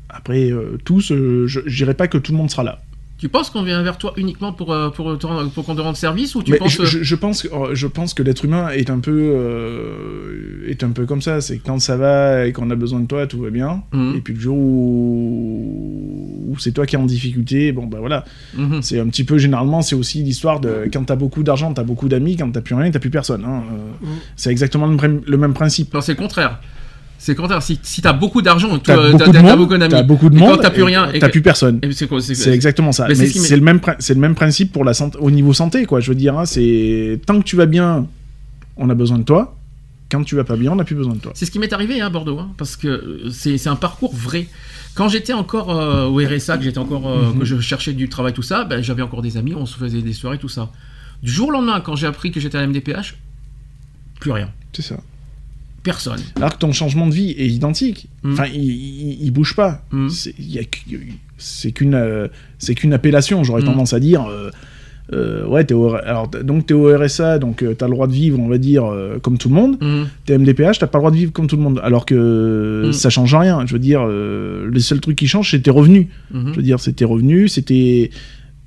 Après, 0.09 0.49
euh, 0.51 0.77
tous, 0.85 1.11
euh, 1.11 1.45
je, 1.47 1.59
je 1.65 1.75
dirais 1.77 1.93
pas 1.93 2.07
que 2.07 2.17
tout 2.17 2.31
le 2.31 2.37
monde 2.37 2.49
sera 2.49 2.63
là. 2.63 2.81
Tu 3.25 3.29
penses 3.29 3.49
qu'on 3.49 3.63
vient 3.63 3.81
vers 3.81 3.97
toi 3.97 4.13
uniquement 4.17 4.53
pour, 4.53 4.71
euh, 4.71 4.89
pour, 4.91 5.07
rendre- 5.07 5.49
pour 5.49 5.65
qu'on 5.65 5.73
te 5.75 5.81
rende 5.81 5.95
service 5.95 6.35
ou 6.35 6.43
tu 6.43 6.51
Mais 6.51 6.57
penses 6.59 6.73
je, 6.73 6.77
que- 6.77 6.85
je- 7.03 7.15
pense 7.15 7.41
que 7.41 7.47
oh, 7.51 7.69
je 7.73 7.87
pense 7.87 8.13
que 8.13 8.21
l'être 8.21 8.45
humain 8.45 8.69
est 8.69 8.91
un 8.91 8.99
peu 8.99 9.11
euh, 9.33 10.67
est 10.69 10.83
un 10.83 10.91
peu 10.91 11.07
comme 11.07 11.23
ça. 11.23 11.41
C'est 11.41 11.57
que 11.57 11.65
quand 11.65 11.79
ça 11.79 11.97
va 11.97 12.45
et 12.45 12.51
qu'on 12.53 12.69
a 12.69 12.75
besoin 12.75 12.99
de 12.99 13.07
toi, 13.07 13.25
tout 13.25 13.39
va 13.41 13.49
bien. 13.49 13.81
Mhm. 13.93 14.13
Et 14.15 14.21
puis 14.21 14.35
le 14.35 14.39
jour 14.39 14.55
où, 14.55 16.51
où 16.51 16.59
c'est 16.59 16.71
toi 16.71 16.85
qui 16.85 16.95
es 16.95 16.99
en 16.99 17.05
difficulté, 17.07 17.71
bon 17.71 17.87
bah 17.87 17.97
voilà. 17.99 18.25
Mhm. 18.55 18.83
C'est 18.83 18.99
un 18.99 19.07
petit 19.07 19.23
peu 19.23 19.39
généralement, 19.39 19.81
c'est 19.81 19.95
aussi 19.95 20.21
l'histoire 20.21 20.59
de 20.59 20.87
quand 20.93 21.03
t'as 21.05 21.15
beaucoup 21.15 21.41
d'argent, 21.41 21.73
t'as 21.73 21.83
beaucoup 21.83 22.07
d'amis, 22.07 22.37
quand 22.37 22.51
t'as 22.51 22.61
plus 22.61 22.75
rien, 22.75 22.91
t'as 22.91 22.99
plus 22.99 23.09
personne. 23.09 23.43
hein. 23.43 23.63
Euh, 23.73 24.07
C'est 24.35 24.51
exactement 24.51 24.87
le, 24.87 25.21
le 25.25 25.37
même 25.37 25.53
principe. 25.55 25.93
Non, 25.95 26.01
c'est 26.01 26.13
le 26.13 26.17
contraire. 26.19 26.59
C'est 27.25 27.33
contraire. 27.33 27.63
Si, 27.63 27.79
si 27.81 28.01
t'as 28.03 28.13
beaucoup 28.13 28.43
d'argent, 28.43 28.77
T'as 28.77 28.93
toi, 28.93 29.09
beaucoup 29.09 29.31
d'amis. 29.77 29.89
t'as 29.89 30.03
beaucoup 30.03 30.29
de 30.29 30.35
Et 30.35 30.39
monde, 30.39 30.51
quand 30.57 30.61
t'as 30.61 30.69
plus 30.69 30.83
rien, 30.83 31.09
t'as 31.19 31.29
plus 31.29 31.41
personne. 31.41 31.79
C'est 32.21 32.51
exactement 32.53 32.91
ça. 32.91 33.07
Mais 33.07 33.15
Mais 33.15 33.25
c'est 33.27 33.55
le 33.55 33.63
même, 33.63 33.79
pri- 33.79 33.95
c'est 33.97 34.13
le 34.13 34.19
même 34.19 34.35
principe 34.35 34.71
pour 34.71 34.83
la 34.85 34.93
santé, 34.93 35.17
au 35.19 35.31
niveau 35.31 35.51
santé, 35.51 35.85
quoi. 35.87 35.99
Je 36.01 36.09
veux 36.11 36.15
dire, 36.15 36.37
hein, 36.37 36.45
c'est 36.45 37.19
tant 37.25 37.39
que 37.39 37.43
tu 37.43 37.55
vas 37.55 37.65
bien, 37.65 38.05
on 38.77 38.89
a 38.91 38.93
besoin 38.93 39.17
de 39.17 39.23
toi. 39.23 39.57
Quand 40.11 40.23
tu 40.23 40.35
vas 40.35 40.43
pas 40.43 40.55
bien, 40.55 40.71
on 40.71 40.75
n'a 40.75 40.83
plus 40.83 40.93
besoin 40.95 41.15
de 41.15 41.19
toi. 41.19 41.31
C'est 41.33 41.45
ce 41.47 41.51
qui 41.51 41.57
m'est 41.57 41.73
arrivé 41.73 41.99
hein, 41.99 42.05
à 42.05 42.09
Bordeaux, 42.11 42.37
hein, 42.37 42.51
parce 42.59 42.75
que 42.75 42.87
euh, 42.87 43.29
c'est 43.31 43.67
un 43.67 43.75
parcours 43.75 44.13
vrai. 44.15 44.45
Quand 44.93 45.09
j'étais 45.09 45.33
encore 45.33 45.71
euh, 45.75 46.05
au 46.05 46.17
RSA, 46.23 46.57
que 46.59 46.63
j'étais 46.63 46.77
encore 46.77 47.07
euh, 47.09 47.31
Mhm. 47.33 47.39
que 47.39 47.45
je 47.45 47.59
cherchais 47.59 47.93
du 47.93 48.07
travail, 48.07 48.33
tout 48.33 48.43
ça, 48.43 48.65
ben, 48.65 48.83
j'avais 48.83 49.01
encore 49.01 49.23
des 49.23 49.35
amis, 49.35 49.55
on 49.55 49.65
se 49.65 49.75
faisait 49.79 50.03
des 50.03 50.13
soirées, 50.13 50.37
tout 50.37 50.47
ça. 50.47 50.69
Du 51.23 51.31
jour 51.31 51.47
au 51.47 51.51
lendemain, 51.51 51.81
quand 51.81 51.95
j'ai 51.95 52.05
appris 52.05 52.31
que 52.31 52.39
j'étais 52.39 52.57
à 52.59 52.61
la 52.61 52.67
MDPH, 52.67 53.15
plus 54.19 54.31
rien, 54.31 54.49
C'est 54.73 54.83
ça. 54.83 54.97
Personne. 55.85 56.19
Alors 56.35 56.51
que 56.53 56.57
ton 56.59 56.73
changement 56.73 57.07
de 57.07 57.13
vie 57.13 57.31
est 57.37 57.47
identique. 57.47 58.09
Mm. 58.23 58.33
Enfin, 58.33 58.45
il, 58.53 58.61
il, 58.65 59.17
il 59.23 59.31
bouge 59.31 59.55
pas. 59.55 59.83
Mm. 59.91 60.09
C'est 61.37 61.71
qu'une 61.71 61.95
euh, 61.95 62.27
c'est 62.59 62.75
qu'une 62.75 62.91
appellation. 62.93 63.43
J'aurais 63.45 63.61
Mm. 63.61 63.65
tendance 63.65 63.93
à 63.93 63.99
dire. 64.01 64.25
euh, 64.29 64.49
euh, 65.13 65.45
ouais, 65.45 65.63
t'es 65.63 65.75
au, 65.75 65.93
alors 65.93 66.27
donc 66.27 66.65
t'es 66.65 66.73
au 66.73 66.85
RSA, 66.97 67.37
donc 67.37 67.61
euh, 67.61 67.75
t'as 67.75 67.85
le 67.85 67.91
droit 67.93 68.07
de 68.07 68.11
vivre, 68.11 68.39
on 68.39 68.47
va 68.47 68.57
dire, 68.57 68.85
euh, 68.85 69.19
comme 69.19 69.37
tout 69.37 69.49
le 69.49 69.53
monde. 69.55 69.77
T'es 70.25 70.35
MDPH, 70.35 70.79
t'as 70.79 70.87
pas 70.87 70.97
le 70.97 71.01
droit 71.03 71.11
de 71.11 71.15
vivre 71.17 71.31
comme 71.31 71.45
tout 71.45 71.57
le 71.57 71.61
monde. 71.61 71.79
Alors 71.83 72.07
que 72.07 72.89
ça 72.91 73.11
change 73.11 73.35
rien. 73.35 73.63
Je 73.67 73.73
veux 73.73 73.79
dire, 73.79 74.03
les 74.07 74.79
seuls 74.79 74.99
trucs 75.01 75.15
qui 75.17 75.27
changent, 75.27 75.51
c'est 75.51 75.61
tes 75.61 75.69
revenus. 75.71 76.07
Mhm. 76.33 76.49
Je 76.51 76.55
veux 76.55 76.63
dire, 76.63 76.79
c'est 76.79 76.93
tes 76.93 77.05
revenus, 77.05 77.53
c'est 77.53 78.09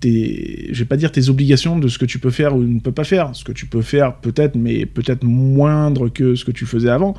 tes, 0.01 0.69
je 0.73 0.79
vais 0.79 0.85
pas 0.85 0.97
dire 0.97 1.13
tes 1.13 1.29
obligations 1.29 1.79
de 1.79 1.89
ce 1.89 1.99
que 1.99 2.05
tu 2.05 2.19
peux 2.19 2.31
faire 2.31 2.55
ou 2.55 2.63
ne 2.63 2.81
peux 2.81 2.93
pas 2.93 3.05
faire. 3.05 3.31
Ce 3.35 3.45
que 3.45 3.53
tu 3.53 3.67
peux 3.67 3.83
faire, 3.83 4.17
peut-être, 4.17 4.55
mais 4.57 4.87
peut-être 4.87 5.25
moindre 5.25 6.09
que 6.09 6.35
ce 6.35 6.45
que 6.45 6.53
tu 6.53 6.67
faisais 6.67 6.91
avant. 6.91 7.15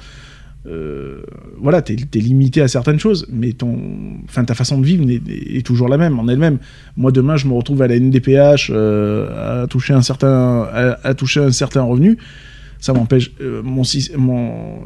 Euh, 0.68 1.22
voilà, 1.58 1.82
t'es 1.82 1.96
es 1.96 2.20
limité 2.20 2.62
à 2.62 2.68
certaines 2.68 3.00
choses, 3.00 3.26
mais 3.32 3.54
ton, 3.54 3.80
enfin, 4.26 4.44
ta 4.44 4.54
façon 4.54 4.78
de 4.78 4.86
vivre 4.86 5.10
est, 5.10 5.22
est 5.30 5.66
toujours 5.66 5.88
la 5.88 5.98
même 5.98 6.20
en 6.20 6.28
elle-même. 6.28 6.60
Moi, 6.98 7.12
demain, 7.12 7.38
je 7.38 7.48
me 7.48 7.54
retrouve 7.54 7.82
à 7.82 7.88
la 7.88 7.98
NDPH 7.98 8.70
euh, 8.70 9.64
à 9.64 9.68
toucher 9.68 9.94
un 9.94 10.02
certain, 10.02 10.68
à, 10.72 11.08
à 11.08 11.14
toucher 11.14 11.40
un 11.40 11.52
certain 11.52 11.82
revenu. 11.84 12.18
Ça 12.80 12.94
m'empêche, 12.94 13.32
euh, 13.42 13.62
mon, 13.64 13.84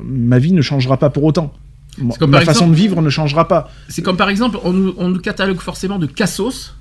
ma 0.04 0.40
vie 0.40 0.54
ne 0.54 0.62
changera 0.62 0.98
pas 0.98 1.10
pour 1.10 1.24
autant. 1.24 1.54
C'est 1.98 2.18
comme 2.18 2.32
ma 2.32 2.42
façon 2.42 2.68
de 2.68 2.74
vivre 2.74 3.02
ne 3.02 3.10
changera 3.10 3.48
pas. 3.48 3.70
C'est 3.88 4.02
comme 4.02 4.18
par 4.18 4.30
exemple, 4.30 4.58
on 4.64 4.74
nous, 4.74 4.94
on 4.98 5.10
nous 5.10 5.20
catalogue 5.20 5.60
forcément 5.60 6.00
de 6.00 6.08
cassos 6.08 6.76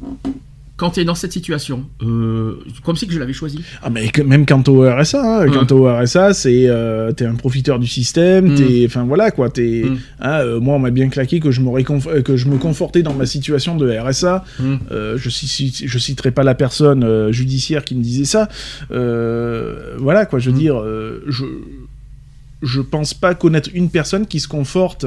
quand 0.78 0.90
tu 0.92 1.00
es 1.00 1.04
dans 1.04 1.14
cette 1.14 1.32
situation. 1.32 1.84
Euh, 2.02 2.54
comme 2.82 2.96
si 2.96 3.06
que 3.06 3.12
je 3.12 3.18
l'avais 3.20 3.32
choisi. 3.34 3.60
Ah 3.82 3.90
mais 3.90 4.08
que- 4.08 4.22
même 4.22 4.46
quant 4.46 4.62
au 4.66 4.82
RSA, 4.90 5.42
hein, 5.42 5.46
quant 5.48 5.66
au 5.76 5.84
RSA, 5.86 6.32
c'est 6.34 6.66
euh, 6.66 7.12
t'es 7.12 7.24
un 7.26 7.34
profiteur 7.36 7.78
du 7.78 7.86
système, 7.86 8.52
Mm. 8.52 8.54
t'es, 8.56 8.84
enfin 8.86 9.04
voilà 9.04 9.30
quoi, 9.30 9.48
t'es, 9.50 9.82
Mm. 9.84 9.98
hein, 10.20 10.38
euh, 10.40 10.60
moi 10.60 10.74
on 10.76 10.78
m'a 10.80 10.90
bien 10.90 11.08
claqué 11.08 11.38
que 11.40 11.50
je 11.50 11.60
me 11.60 11.68
euh, 11.70 12.22
que 12.22 12.36
je 12.36 12.48
me 12.48 12.56
confortais 12.58 13.02
dans 13.02 13.14
ma 13.14 13.26
situation 13.26 13.76
de 13.76 13.88
RSA. 13.96 14.44
Mm. 14.58 14.76
Je, 15.16 15.28
ci- 15.30 15.82
je 15.84 15.98
citerai 15.98 16.30
pas 16.32 16.42
la 16.42 16.54
personne 16.54 17.30
judiciaire 17.30 17.84
qui 17.84 17.94
me 17.94 18.02
disait 18.02 18.24
ça. 18.24 18.48
Voilà 19.98 20.26
quoi, 20.26 20.38
je 20.38 20.50
veux 20.50 20.58
dire, 20.58 20.82
je 21.28 21.44
je 22.62 22.80
pense 22.80 23.12
pas 23.12 23.34
connaître 23.34 23.70
une 23.74 23.90
personne 23.90 24.26
qui 24.26 24.38
se 24.40 24.46
conforte. 24.48 25.06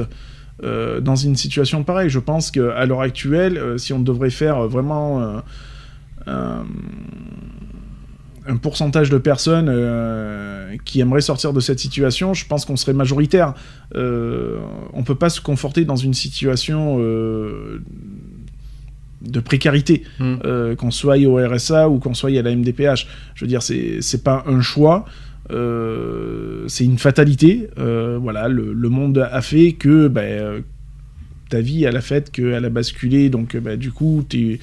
Euh, 0.62 1.00
dans 1.00 1.16
une 1.16 1.36
situation 1.36 1.84
pareille, 1.84 2.08
je 2.08 2.18
pense 2.18 2.50
qu'à 2.50 2.86
l'heure 2.86 3.02
actuelle, 3.02 3.58
euh, 3.58 3.78
si 3.78 3.92
on 3.92 4.00
devrait 4.00 4.30
faire 4.30 4.62
vraiment 4.68 5.20
euh, 6.26 6.62
un, 8.46 8.56
pourcentage 8.56 9.10
de 9.10 9.18
personnes 9.18 9.68
euh, 9.68 10.76
qui 10.84 11.00
aimeraient 11.00 11.20
sortir 11.20 11.52
de 11.52 11.60
cette 11.60 11.78
situation, 11.78 12.32
je 12.32 12.46
pense 12.46 12.64
qu'on 12.64 12.76
serait 12.76 12.92
majoritaire. 12.94 13.54
Euh, 13.96 14.58
on 14.92 15.02
peut 15.02 15.14
pas 15.14 15.28
se 15.30 15.40
conforter 15.40 15.84
dans 15.84 15.96
une 15.96 16.14
situation 16.14 16.98
euh, 17.00 17.82
de 19.22 19.40
précarité, 19.40 20.04
Mm. 20.18 20.34
euh, 20.44 20.76
qu'on 20.76 20.90
soit 20.90 21.18
au 21.18 21.36
RSA 21.36 21.88
ou 21.88 21.98
qu'on 21.98 22.14
soit 22.14 22.30
à 22.30 22.42
la 22.42 22.54
MDPH. 22.54 23.06
Je 23.34 23.44
veux 23.44 23.48
dire, 23.48 23.62
c'est 23.62 24.22
pas 24.22 24.44
un 24.46 24.60
choix. 24.60 25.04
Euh, 25.50 26.64
c'est 26.68 26.84
une 26.84 26.98
fatalité. 26.98 27.68
Euh, 27.78 28.18
voilà, 28.20 28.48
le, 28.48 28.72
le 28.72 28.88
monde 28.88 29.18
a 29.30 29.42
fait 29.42 29.72
que 29.72 30.10
euh, 30.16 30.60
ta 31.48 31.60
vie, 31.60 31.84
elle 31.84 31.96
a 31.96 32.00
fait 32.00 32.30
qu'elle 32.30 32.64
a 32.64 32.70
basculé. 32.70 33.28
Donc, 33.28 33.56
ben, 33.56 33.78
du 33.78 33.92
coup, 33.92 34.24
tu 34.28 34.58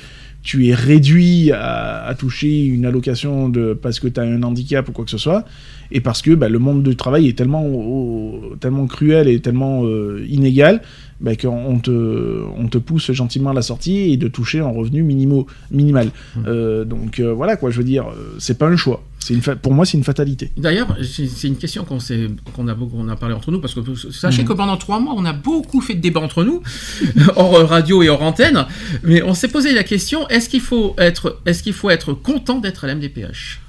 es 0.67 0.73
réduit 0.73 1.51
à, 1.51 2.05
à 2.05 2.15
toucher 2.15 2.65
une 2.65 2.85
allocation 2.85 3.49
de, 3.49 3.73
parce 3.73 3.99
que 3.99 4.07
tu 4.07 4.19
as 4.19 4.23
un 4.23 4.43
handicap 4.43 4.87
ou 4.89 4.91
quoi 4.91 5.05
que 5.05 5.11
ce 5.11 5.17
soit, 5.17 5.45
et 5.91 6.01
parce 6.01 6.21
que 6.21 6.31
ben, 6.31 6.49
le 6.49 6.59
monde 6.59 6.83
du 6.83 6.95
travail 6.95 7.27
est 7.27 7.37
tellement, 7.37 7.65
oh, 7.65 8.55
tellement 8.59 8.87
cruel 8.87 9.27
et 9.27 9.39
tellement 9.39 9.85
euh, 9.85 10.25
inégal 10.27 10.81
qu'on 11.41 11.79
te, 11.79 12.43
on 12.57 12.67
te 12.67 12.77
pousse 12.77 13.11
gentiment 13.13 13.51
à 13.51 13.53
la 13.53 13.61
sortie 13.61 14.11
et 14.11 14.17
de 14.17 14.27
toucher 14.27 14.59
un 14.59 14.67
revenu 14.67 15.03
minimo, 15.03 15.47
minimal. 15.71 16.09
Euh, 16.45 16.83
donc 16.83 17.21
euh, 17.21 17.31
voilà, 17.31 17.55
quoi, 17.55 17.69
je 17.69 17.77
veux 17.77 17.85
dire, 17.85 18.07
c'est 18.39 18.57
pas 18.57 18.67
un 18.67 18.75
choix. 18.75 19.01
C'est 19.25 19.33
une 19.33 19.41
fa- 19.41 19.55
pour 19.55 19.73
moi, 19.73 19.85
c'est 19.85 19.97
une 19.97 20.03
fatalité. 20.03 20.51
D'ailleurs, 20.57 20.97
c'est 21.01 21.47
une 21.47 21.55
question 21.55 21.85
qu'on 21.85 22.67
a, 22.67 22.73
beaucoup- 22.73 22.97
on 22.97 23.07
a 23.07 23.15
parlé 23.15 23.33
entre 23.33 23.51
nous, 23.51 23.61
parce 23.61 23.73
que 23.73 23.79
sachez 24.11 24.41
Mhm. 24.41 24.47
que 24.49 24.53
pendant 24.53 24.75
trois 24.75 24.99
mois, 24.99 25.13
on 25.15 25.23
a 25.23 25.31
beaucoup 25.33 25.79
fait 25.79 25.93
de 25.95 26.01
débats 26.01 26.19
entre 26.19 26.43
nous, 26.43 26.61
hors 27.37 27.55
euh, 27.55 27.63
radio 27.65 28.03
et 28.03 28.09
hors 28.09 28.21
antenne, 28.21 28.65
mais 29.03 29.21
on 29.23 29.33
s'est 29.33 29.47
posé 29.47 29.73
la 29.73 29.83
question, 29.83 30.27
est-ce 30.27 30.49
qu'il 30.49 30.59
faut 30.61 30.93
être, 30.97 31.39
est-ce 31.45 31.63
qu'il 31.63 31.73
faut 31.73 31.89
être 31.89 32.13
content 32.13 32.59
d'être 32.59 32.83
à 32.83 32.87
la 32.87 32.95
MDPH 32.95 33.59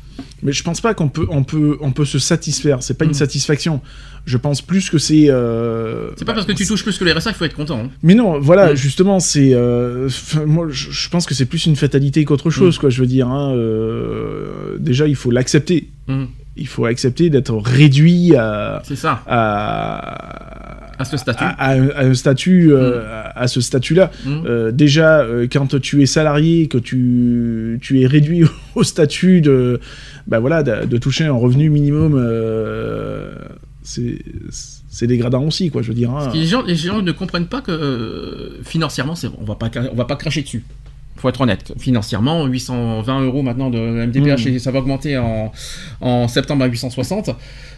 Mais 0.42 0.52
je 0.52 0.62
pense 0.62 0.80
pas 0.80 0.94
qu'on 0.94 1.08
peut, 1.08 1.26
on 1.30 1.42
peut, 1.42 1.78
on 1.80 1.92
peut 1.92 2.04
se 2.04 2.18
satisfaire. 2.18 2.82
C'est 2.82 2.94
pas 2.98 3.04
une 3.04 3.10
Mhm. 3.12 3.14
satisfaction. 3.16 3.80
Je 4.26 4.36
pense 4.38 4.62
plus 4.62 4.88
que 4.90 4.96
c'est. 4.98 5.26
euh, 5.28 6.10
C'est 6.16 6.24
pas 6.24 6.32
parce 6.34 6.46
que 6.46 6.52
tu 6.52 6.66
touches 6.66 6.82
plus 6.82 6.96
que 6.98 7.04
les 7.04 7.12
RSA 7.12 7.30
qu'il 7.30 7.38
faut 7.38 7.44
être 7.44 7.54
content. 7.54 7.78
hein. 7.84 7.90
Mais 8.02 8.14
non, 8.14 8.38
voilà, 8.40 8.72
Mm. 8.72 8.76
justement, 8.76 9.20
c'est. 9.20 9.52
euh, 9.54 10.06
enfin, 10.06 10.44
moi, 10.46 10.66
je, 10.70 11.08
pense 11.10 11.26
que 11.26 11.34
c'est 11.34 11.44
plus 11.46 11.66
une 11.66 11.76
fatalité 11.76 12.24
qu'autre 12.24 12.50
chose, 12.50 12.78
quoi. 12.78 12.88
Je 12.90 13.00
veux 13.00 13.06
dire, 13.06 13.28
hein, 13.28 13.52
euh, 13.54 14.76
déjà, 14.78 15.06
il 15.08 15.16
faut 15.16 15.30
l'accepter. 15.30 15.88
Il 16.56 16.68
faut 16.68 16.84
accepter 16.86 17.30
d'être 17.30 17.54
réduit 17.56 18.36
à. 18.36 18.80
C'est 18.84 18.96
ça, 18.96 19.22
à 19.26 20.83
à 20.98 21.04
ce 21.04 21.16
statut. 21.16 21.44
à, 21.44 21.68
à 21.96 22.14
statut, 22.14 22.72
euh, 22.72 23.02
à, 23.10 23.40
à 23.40 23.46
ce 23.48 23.60
statut-là. 23.60 24.10
Mhm. 24.24 24.42
Euh, 24.46 24.70
déjà, 24.72 25.20
euh, 25.20 25.46
quand 25.50 25.80
tu 25.80 26.02
es 26.02 26.06
salarié, 26.06 26.68
que 26.68 26.78
tu, 26.78 27.78
tu 27.82 28.00
es 28.02 28.06
réduit 28.06 28.44
au 28.74 28.82
statut 28.84 29.40
de, 29.40 29.80
bah 30.26 30.38
voilà, 30.38 30.62
de, 30.62 30.86
de 30.86 30.96
toucher 30.98 31.24
un 31.24 31.32
revenu 31.32 31.68
minimum, 31.70 32.14
c'est 33.82 34.18
c'est 34.88 35.08
dégradant 35.08 35.42
aussi, 35.44 35.70
quoi. 35.70 35.82
Je 35.82 35.88
veux 35.88 35.94
dire. 35.94 36.10
hein. 36.12 36.30
Les 36.32 36.44
gens, 36.46 36.62
les 36.62 36.76
gens 36.76 37.02
ne 37.02 37.10
comprennent 37.10 37.48
pas 37.48 37.60
que 37.60 38.58
financièrement, 38.62 39.16
c'est, 39.16 39.26
on 39.40 39.44
va 39.44 39.56
pas, 39.56 39.68
on 39.92 39.96
va 39.96 40.04
pas 40.04 40.14
cracher 40.14 40.42
dessus. 40.42 40.64
Faut 41.24 41.30
être 41.30 41.40
honnête. 41.40 41.72
Financièrement, 41.78 42.44
820 42.44 43.22
euros 43.22 43.40
maintenant 43.40 43.70
de 43.70 43.78
MDPH 43.78 44.44
Mm. 44.44 44.48
et 44.48 44.58
ça 44.58 44.70
va 44.70 44.80
augmenter 44.80 45.16
en, 45.16 45.52
en 46.02 46.28
septembre 46.28 46.64
à 46.64 46.66
860. 46.66 47.30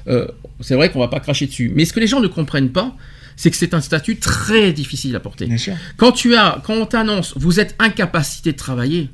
Euh, 0.09 0.27
c'est 0.61 0.75
vrai 0.75 0.91
qu'on 0.91 0.99
va 0.99 1.07
pas 1.07 1.21
cracher 1.21 1.47
dessus. 1.47 1.71
Mais 1.73 1.85
ce 1.85 1.93
que 1.93 2.01
les 2.01 2.09
gens 2.09 2.19
ne 2.19 2.27
comprennent 2.27 2.71
pas, 2.71 2.97
c'est 3.37 3.53
que 3.53 3.57
c'est 3.57 3.73
un 3.73 3.81
statut 3.81 4.17
très 4.19 4.73
difficile 4.73 5.15
à 5.15 5.21
porter. 5.21 5.47
Bien 5.47 5.59
sûr. 5.59 5.75
Quand 5.97 6.11
tu 6.11 6.35
as, 6.35 6.61
quand 6.65 6.75
on 6.75 6.87
t'annonce, 6.87 7.35
vous 7.37 7.61
êtes 7.61 7.77
incapacité 7.79 8.51
de 8.51 8.57
travailler, 8.57 9.11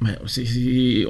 mais 0.00 0.12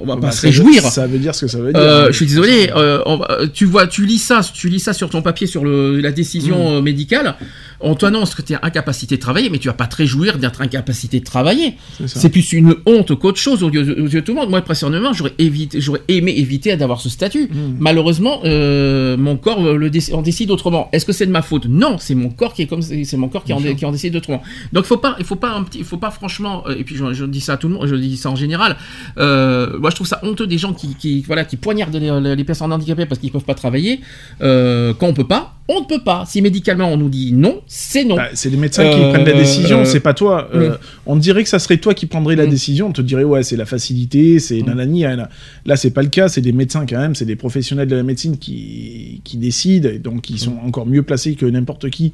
on 0.01 0.07
va 0.07 0.15
Bah, 0.15 0.23
pas 0.23 0.31
se 0.31 0.41
veut- 0.41 0.49
réjouir. 0.49 0.83
Ça 0.85 1.07
veut 1.07 1.19
dire 1.19 1.35
ce 1.35 1.43
que 1.43 1.51
ça 1.51 1.59
veut 1.59 1.73
dire. 1.75 1.83
Euh, 1.83 2.07
je 2.11 2.17
suis 2.17 2.25
désolé. 2.27 2.71
euh, 2.75 3.03
on 3.05 3.21
tu 3.53 3.67
vois, 3.67 3.87
tu 3.87 4.07
lis 4.07 4.17
ça, 4.19 4.41
tu 4.55 4.71
lis 4.71 4.81
ça 4.81 4.95
sur 4.95 5.11
ton 5.11 5.21
papier 5.21 5.47
sur 5.47 5.63
le, 5.65 6.01
la 6.01 6.13
décision 6.13 6.57
Mm. 6.71 6.77
euh, 6.77 6.81
médicale. 6.83 7.35
On 7.81 7.95
t'annonce 7.95 8.35
que 8.35 8.43
tu 8.43 8.53
es 8.55 8.57
incapacité 8.61 9.17
de 9.17 9.21
travailler, 9.21 9.51
mais 9.51 9.59
tu 9.59 9.69
vas 9.69 9.75
pas 9.75 9.87
te 9.87 9.97
réjouir 9.97 10.39
d'être 10.39 10.61
incapacité 10.61 11.21
de 11.21 11.25
travailler. 11.25 11.75
C'est 12.07 12.29
plus 12.29 12.53
une 12.53 12.75
honte 12.87 13.15
qu'autre 13.19 13.39
chose 13.39 13.63
aux 13.63 13.71
yeux, 13.71 14.03
aux 14.03 14.09
yeux 14.09 14.21
de 14.21 14.27
tout 14.27 14.33
le 14.35 14.41
monde. 14.41 14.51
Moi, 14.51 14.61
personnellement, 14.63 15.13
j'aurais 15.13 15.35
évité, 15.39 15.81
j'aurais 15.81 16.03
aimé 16.09 16.35
éviter 16.37 16.77
d'avoir 16.77 17.01
ce 17.01 17.09
statut. 17.09 17.45
Mm. 17.45 17.77
Malheureusement, 17.79 18.41
euh, 18.45 19.17
mon 19.17 19.37
corps 19.37 19.63
le 19.63 19.91
en 20.13 20.23
décide 20.23 20.51
autrement. 20.51 20.89
Est-ce 20.93 21.07
que 21.07 21.13
c'est 21.13 21.27
de 21.27 21.31
ma 21.31 21.43
faute? 21.43 21.67
Non, 21.67 21.97
c'est 21.99 22.15
mon 22.15 22.31
corps 22.31 22.53
qui 22.55 22.63
est 22.63 22.67
comme 22.67 22.83
c'est 22.83 23.17
mon 23.17 23.29
corps 23.29 23.45
qui 23.45 23.53
en, 23.53 23.59
qui 23.61 23.91
décide 23.91 24.17
autrement. 24.17 24.43
Donc, 24.73 24.85
faut 24.85 24.97
pas, 24.97 25.17
il 25.19 25.25
faut 25.25 25.37
pas 25.37 25.53
un 25.53 25.63
petit, 25.63 25.85
faut 25.85 25.97
pas 25.99 26.11
franchement. 26.11 26.65
euh, 26.67 26.77
et 26.79 26.85
puis, 26.85 26.97
je, 26.97 27.13
je 27.13 27.25
dis 27.25 27.41
ça 27.41 27.55
à 27.55 27.57
tout 27.57 27.69
le 27.69 27.75
monde, 27.75 27.87
je 27.87 27.95
dis 27.95 28.17
ça 28.17 28.31
en 28.31 28.37
général. 28.37 28.77
euh, 29.19 29.79
moi, 29.79 29.91
je 29.91 29.95
trouve 29.95 30.07
ça 30.07 30.21
honteux 30.23 30.47
des 30.47 30.59
gens 30.59 30.73
qui, 30.73 30.95
qui 30.95 31.23
voilà, 31.23 31.45
qui 31.45 31.57
poignardent 31.57 31.95
les, 31.97 32.35
les 32.37 32.45
personnes 32.45 32.73
handicapées 32.73 33.07
parce 33.07 33.21
qu'ils 33.21 33.31
peuvent 33.31 33.45
pas 33.45 33.55
travailler 33.55 34.01
euh, 34.41 34.95
quand 34.95 35.07
on 35.07 35.15
peut 35.15 35.27
pas. 35.27 35.55
On 35.71 35.81
ne 35.81 35.85
peut 35.87 36.03
pas. 36.03 36.25
Si 36.27 36.41
médicalement 36.43 36.89
on 36.89 36.97
nous 36.97 37.09
dit 37.11 37.33
non, 37.33 37.61
c'est 37.67 38.05
non. 38.05 38.17
Bah, 38.17 38.29
c'est 38.35 38.49
les 38.51 38.57
médecins 38.57 38.89
qui 38.91 38.99
Euh, 39.01 39.11
prennent 39.13 39.27
la 39.27 39.33
décision, 39.35 39.81
euh, 39.81 39.85
c'est 39.85 40.01
pas 40.01 40.15
toi. 40.15 40.49
Euh, 40.55 40.77
On 41.07 41.17
dirait 41.17 41.43
que 41.43 41.49
ça 41.49 41.59
serait 41.59 41.77
toi 41.77 41.93
qui 41.95 42.07
prendrais 42.07 42.37
la 42.37 42.47
Mm. 42.47 42.51
décision. 42.51 42.87
On 42.89 42.93
te 42.93 43.03
dirait, 43.03 43.25
ouais, 43.25 43.43
c'est 43.43 43.57
la 43.57 43.67
facilité, 43.67 44.39
c'est 44.39 44.61
Mm. 44.63 44.67
nanani. 44.67 45.03
nanana. 45.03 45.29
Là, 45.67 45.77
c'est 45.77 45.91
pas 45.91 46.03
le 46.03 46.09
cas. 46.09 46.29
C'est 46.29 46.41
des 46.41 46.53
médecins 46.53 46.87
quand 46.87 46.99
même, 46.99 47.15
c'est 47.15 47.25
des 47.27 47.37
professionnels 47.37 47.89
de 47.89 47.97
la 47.97 48.03
médecine 48.03 48.39
qui, 48.39 49.21
qui 49.25 49.37
décident, 49.37 49.89
et 49.91 49.99
donc 49.99 50.31
ils 50.31 50.39
sont 50.39 50.53
Mm. 50.63 50.67
encore 50.67 50.87
mieux 50.87 51.03
placés 51.03 51.35
que 51.35 51.47
n'importe 51.47 51.91
qui 51.91 52.13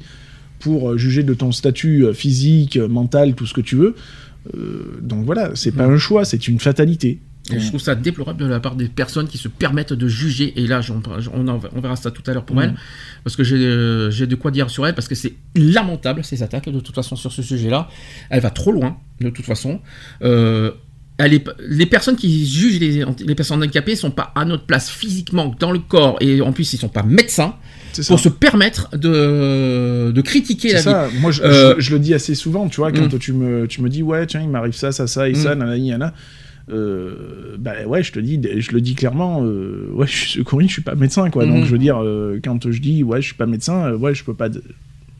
pour 0.59 0.91
euh, 0.91 0.97
juger 0.97 1.23
de 1.23 1.33
ton 1.33 1.51
statut 1.51 2.05
euh, 2.05 2.13
physique, 2.13 2.77
euh, 2.77 2.87
mental, 2.87 3.33
tout 3.35 3.45
ce 3.45 3.53
que 3.53 3.61
tu 3.61 3.75
veux. 3.75 3.95
Euh, 4.55 4.99
donc 5.01 5.25
voilà, 5.25 5.51
c'est 5.55 5.71
pas 5.71 5.85
un 5.85 5.97
choix, 5.97 6.23
c'est 6.25 6.47
une 6.47 6.59
fatalité. 6.59 7.19
Et 7.53 7.59
je 7.59 7.67
trouve 7.67 7.79
ça 7.79 7.93
déplorable 7.95 8.39
de 8.39 8.45
la 8.47 8.59
part 8.59 8.75
des 8.75 8.87
personnes 8.87 9.27
qui 9.27 9.37
se 9.37 9.47
permettent 9.47 9.93
de 9.93 10.07
juger. 10.07 10.53
Et 10.59 10.65
là, 10.65 10.81
on, 11.33 11.47
en- 11.47 11.59
on 11.75 11.79
verra 11.81 11.95
ça 11.95 12.09
tout 12.11 12.23
à 12.25 12.33
l'heure 12.33 12.45
pour 12.45 12.55
Mhm. 12.55 12.61
elle. 12.63 12.75
Parce 13.23 13.35
que 13.35 13.43
j'ai 13.43 13.55
euh, 13.57 14.09
j'ai 14.09 14.25
de 14.25 14.35
quoi 14.35 14.49
dire 14.51 14.69
sur 14.69 14.87
elle. 14.87 14.95
Parce 14.95 15.07
que 15.07 15.15
c'est 15.15 15.33
lamentable, 15.55 16.23
ces 16.23 16.41
attaques, 16.41 16.69
de 16.69 16.79
toute 16.79 16.95
façon, 16.95 17.15
sur 17.15 17.31
ce 17.31 17.43
sujet-là. 17.43 17.87
Elle 18.31 18.41
va 18.41 18.49
trop 18.49 18.71
loin, 18.71 18.97
de 19.21 19.29
toute 19.29 19.45
façon. 19.45 19.79
Euh, 20.23 20.71
elle 21.17 21.33
est, 21.33 21.47
les 21.69 21.85
personnes 21.85 22.15
qui 22.17 22.45
jugent 22.45 22.79
les, 22.79 23.05
les 23.25 23.35
personnes 23.35 23.59
handicapées 23.63 23.95
sont 23.95 24.11
pas 24.11 24.33
à 24.35 24.43
notre 24.43 24.65
place 24.65 24.89
physiquement 24.89 25.55
dans 25.59 25.71
le 25.71 25.79
corps. 25.79 26.17
Et 26.21 26.41
en 26.41 26.51
plus, 26.51 26.73
ils 26.73 26.77
sont 26.77 26.89
pas 26.89 27.03
médecins 27.03 27.55
ça. 27.93 28.03
pour 28.07 28.19
se 28.19 28.27
permettre 28.27 28.89
de, 28.97 30.11
de 30.13 30.21
critiquer 30.21 30.73
la 30.73 30.81
C'est 30.81 30.89
vie. 30.89 30.95
ça. 30.95 31.09
Moi, 31.21 31.31
je, 31.31 31.41
Euh, 31.43 31.75
je- 31.77 31.81
je 31.81 31.91
le 31.93 31.99
dis 31.99 32.13
assez 32.13 32.35
souvent, 32.35 32.67
tu 32.67 32.77
vois, 32.81 32.91
quand 32.91 33.13
Mm. 33.13 33.19
tu, 33.19 33.31
me, 33.31 33.65
tu 33.67 33.81
me 33.81 33.87
dis, 33.89 34.03
ouais, 34.03 34.25
tiens, 34.25 34.41
il 34.41 34.49
m'arrive 34.49 34.73
ça, 34.73 34.91
ça, 34.91 35.07
ça 35.07 35.29
et 35.29 35.33
Mm. 35.33 35.35
ça, 35.35 35.55
nanani, 35.55 35.89
nanana. 35.91 36.13
Euh, 36.69 37.55
bah 37.59 37.73
ouais, 37.85 38.01
je 38.03 38.11
te 38.11 38.19
dis, 38.19 38.41
je 38.57 38.71
le 38.71 38.81
dis 38.81 38.95
clairement, 38.95 39.43
euh, 39.43 39.87
ouais, 39.93 40.07
je 40.07 40.15
suis 40.29 40.43
Corinne, 40.43 40.67
je 40.67 40.73
suis 40.73 40.81
pas 40.81 40.95
médecin, 40.95 41.29
quoi. 41.29 41.45
Mhm. 41.45 41.53
Donc, 41.55 41.65
je 41.65 41.71
veux 41.71 41.77
dire, 41.77 41.97
euh, 42.01 42.39
quand 42.43 42.71
je 42.71 42.81
dis, 42.81 43.03
ouais, 43.03 43.21
je 43.21 43.27
suis 43.27 43.35
pas 43.35 43.45
médecin, 43.45 43.85
euh, 43.91 43.97
ouais, 43.97 44.15
je 44.15 44.23
peux 44.23 44.33
pas. 44.33 44.49
de- 44.49 44.63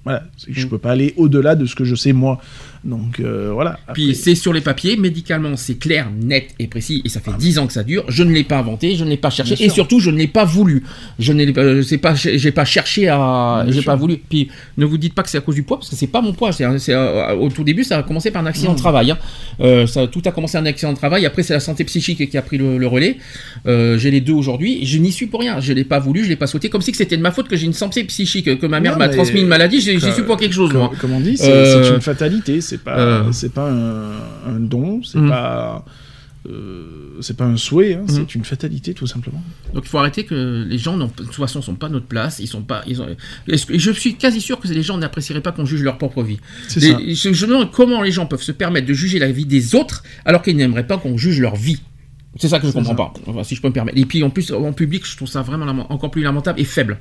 Voilà, 0.04 0.24
je 0.48 0.66
Mm. 0.66 0.70
peux 0.70 0.78
pas 0.78 0.92
aller 0.92 1.14
au-delà 1.18 1.56
de 1.56 1.66
ce 1.66 1.74
que 1.76 1.84
je 1.84 1.96
sais 1.96 2.14
moi. 2.14 2.40
Donc 2.86 3.20
euh, 3.20 3.50
voilà. 3.52 3.72
Après- 3.88 3.94
Puis 3.94 4.14
c'est 4.16 4.36
sur 4.36 4.54
les 4.54 4.62
papiers, 4.62 4.96
médicalement 4.96 5.56
c'est 5.56 5.74
clair, 5.80 6.08
net 6.22 6.50
et 6.60 6.68
précis, 6.68 7.02
et 7.04 7.10
ça 7.10 7.20
fait 7.20 7.32
10 7.38 7.58
ans 7.58 7.66
que 7.66 7.74
ça 7.74 7.84
dure. 7.84 8.04
Je 8.10 8.22
ne 8.24 8.32
l'ai 8.32 8.44
pas 8.44 8.60
inventé, 8.60 8.96
je 8.96 9.04
ne 9.04 9.10
l'ai 9.10 9.18
pas 9.18 9.32
cherché, 9.32 9.54
et 9.54 9.58
sûr. 9.58 9.74
surtout 9.74 10.00
je 10.00 10.12
ne 10.12 10.18
l'ai 10.18 10.28
pas 10.28 10.46
voulu. 10.46 10.84
Je 11.18 11.34
n'ai 11.34 11.52
euh, 11.58 11.82
pas, 12.00 12.14
j'ai 12.14 12.52
pas 12.52 12.64
cherché 12.66 13.08
à, 13.10 13.66
j'ai 13.70 13.82
pas 13.82 13.96
voulu. 13.96 14.18
Puis 14.30 14.50
ne 14.78 14.86
vous 14.86 15.00
dites 15.00 15.16
pas 15.16 15.24
que 15.24 15.30
c'est 15.30 15.40
à 15.40 15.42
cause 15.42 15.56
du 15.56 15.64
poids, 15.64 15.78
parce 15.78 15.90
que 15.90 15.96
c'est 15.96 16.06
pas 16.08 16.22
mon 16.22 16.34
poids. 16.34 16.52
C'est, 16.52 16.64
euh, 16.90 17.34
au 17.36 17.50
tout 17.50 17.64
début 17.64 17.84
ça 17.84 17.98
a 17.98 18.04
commencé 18.04 18.30
par 18.30 18.44
un 18.44 18.46
accident 18.46 18.74
de 18.74 18.78
travail. 18.78 19.10
hein. 19.12 19.18
Euh, 19.62 19.88
ça, 19.88 20.06
tout 20.08 20.22
a 20.26 20.32
commencé 20.32 20.58
un 20.58 20.66
accident 20.68 20.92
de 20.94 20.98
travail. 20.98 21.26
Après 21.26 21.42
c'est 21.42 21.54
la 21.54 21.60
santé 21.60 21.84
psychique 21.86 22.30
qui 22.30 22.38
a 22.38 22.42
pris 22.44 22.58
le, 22.60 22.78
le 22.78 22.88
relais. 22.88 23.18
J'ai 23.66 24.12
les 24.12 24.22
deux 24.22 24.34
aujourd'hui. 24.34 24.86
Je 24.86 25.00
n'y 25.00 25.12
suis 25.12 25.26
pour 25.26 25.40
rien. 25.40 25.60
Je 25.60 25.74
l'ai 25.74 25.84
pas 25.86 25.98
voulu, 26.00 26.24
je 26.24 26.30
l'ai 26.30 26.36
pas 26.36 26.46
souhaité. 26.48 26.70
Comme 26.70 26.82
si 26.82 26.94
c'était 26.94 27.18
de 27.18 27.22
ma 27.24 27.32
faute 27.32 27.48
que 27.48 27.56
j'ai 27.56 27.66
une 27.66 27.74
santé 27.74 28.04
psychique, 28.04 28.60
que 28.60 28.66
ma 28.68 28.80
mère 28.80 28.98
m'a 29.00 29.10
transmis 29.10 29.42
une 29.42 29.48
maladie. 29.48 29.82
J'y 29.82 30.00
suis 30.00 30.24
pour 30.24 30.38
quelque 30.38 30.54
chose 30.54 30.72
moi. 30.72 30.90
Comme, 30.90 30.98
comme 31.00 31.14
on 31.14 31.20
dit, 31.20 31.36
c'est 31.38 31.66
c'est 31.66 31.90
une 31.96 32.02
fatalité, 32.02 32.62
c'est 32.62 32.75
pas, 32.84 32.98
euh, 32.98 33.32
c'est 33.32 33.54
pas 33.54 33.70
un, 33.72 34.12
un 34.48 34.60
don, 34.60 35.02
c'est 35.04 35.20
Mm. 35.20 35.30
pas. 35.30 35.86
euh, 36.48 37.18
c'est 37.22 37.36
pas 37.36 37.46
un 37.46 37.58
souhait, 37.58 37.96
hein, 37.96 38.04
Mm. 38.04 38.10
c'est 38.10 38.36
une 38.36 38.46
fatalité 38.46 38.94
tout 38.94 39.08
simplement. 39.08 39.42
Donc 39.74 39.84
il 39.86 39.90
faut 39.90 39.98
arrêter 39.98 40.26
que 40.26 40.64
les 40.68 40.78
gens, 40.78 40.96
de 40.96 41.08
toute 41.08 41.34
façon, 41.34 41.62
sont 41.64 41.74
pas 41.74 41.90
notre 41.90 42.06
place. 42.06 42.38
Ils 42.40 42.46
sont 42.48 42.62
pas. 42.62 42.84
Ils 42.86 43.02
ont, 43.02 43.08
je 43.48 43.92
suis 43.92 44.16
quasi 44.16 44.42
sûr 44.42 44.60
que 44.60 44.68
les 44.68 44.84
gens 44.84 44.98
n'apprécieraient 44.98 45.42
pas 45.42 45.52
qu'on 45.52 45.66
juge 45.66 45.82
leur 45.82 45.98
propre 45.98 46.22
vie. 46.22 46.38
C'est 46.68 46.80
Les- 46.82 47.16
ça. 47.16 47.32
je, 47.34 47.46
me 47.48 47.52
demande 47.52 47.72
comment 47.72 48.02
les 48.04 48.12
gens 48.12 48.28
peuvent 48.28 48.44
se 48.44 48.52
permettre 48.52 48.86
de 48.88 48.94
juger 48.94 49.18
la 49.18 49.32
vie 49.32 49.46
des 49.46 49.74
autres 49.74 50.04
alors 50.24 50.44
qu'ils 50.44 50.56
n'aimeraient 50.58 50.86
pas 50.88 50.98
qu'on 50.98 51.18
juge 51.18 51.40
leur 51.40 51.56
vie. 51.56 51.82
C'est 52.38 52.50
ça 52.50 52.60
que 52.60 52.68
je 52.68 52.72
C'est 52.72 52.78
comprends 52.78 52.92
ça. 52.92 53.22
pas. 53.24 53.32
Enfin, 53.32 53.44
si 53.44 53.56
je 53.56 53.62
peux 53.62 53.70
me 53.70 53.74
permettre. 53.74 53.98
Et 53.98 54.06
puis 54.06 54.22
en 54.22 54.30
plus 54.30 54.52
en 54.52 54.72
public, 54.74 55.04
je 55.08 55.16
trouve 55.16 55.28
ça 55.30 55.42
vraiment 55.42 55.92
encore 55.92 56.12
plus 56.12 56.22
lamentable 56.22 56.60
et 56.60 56.66
faible. 56.66 57.00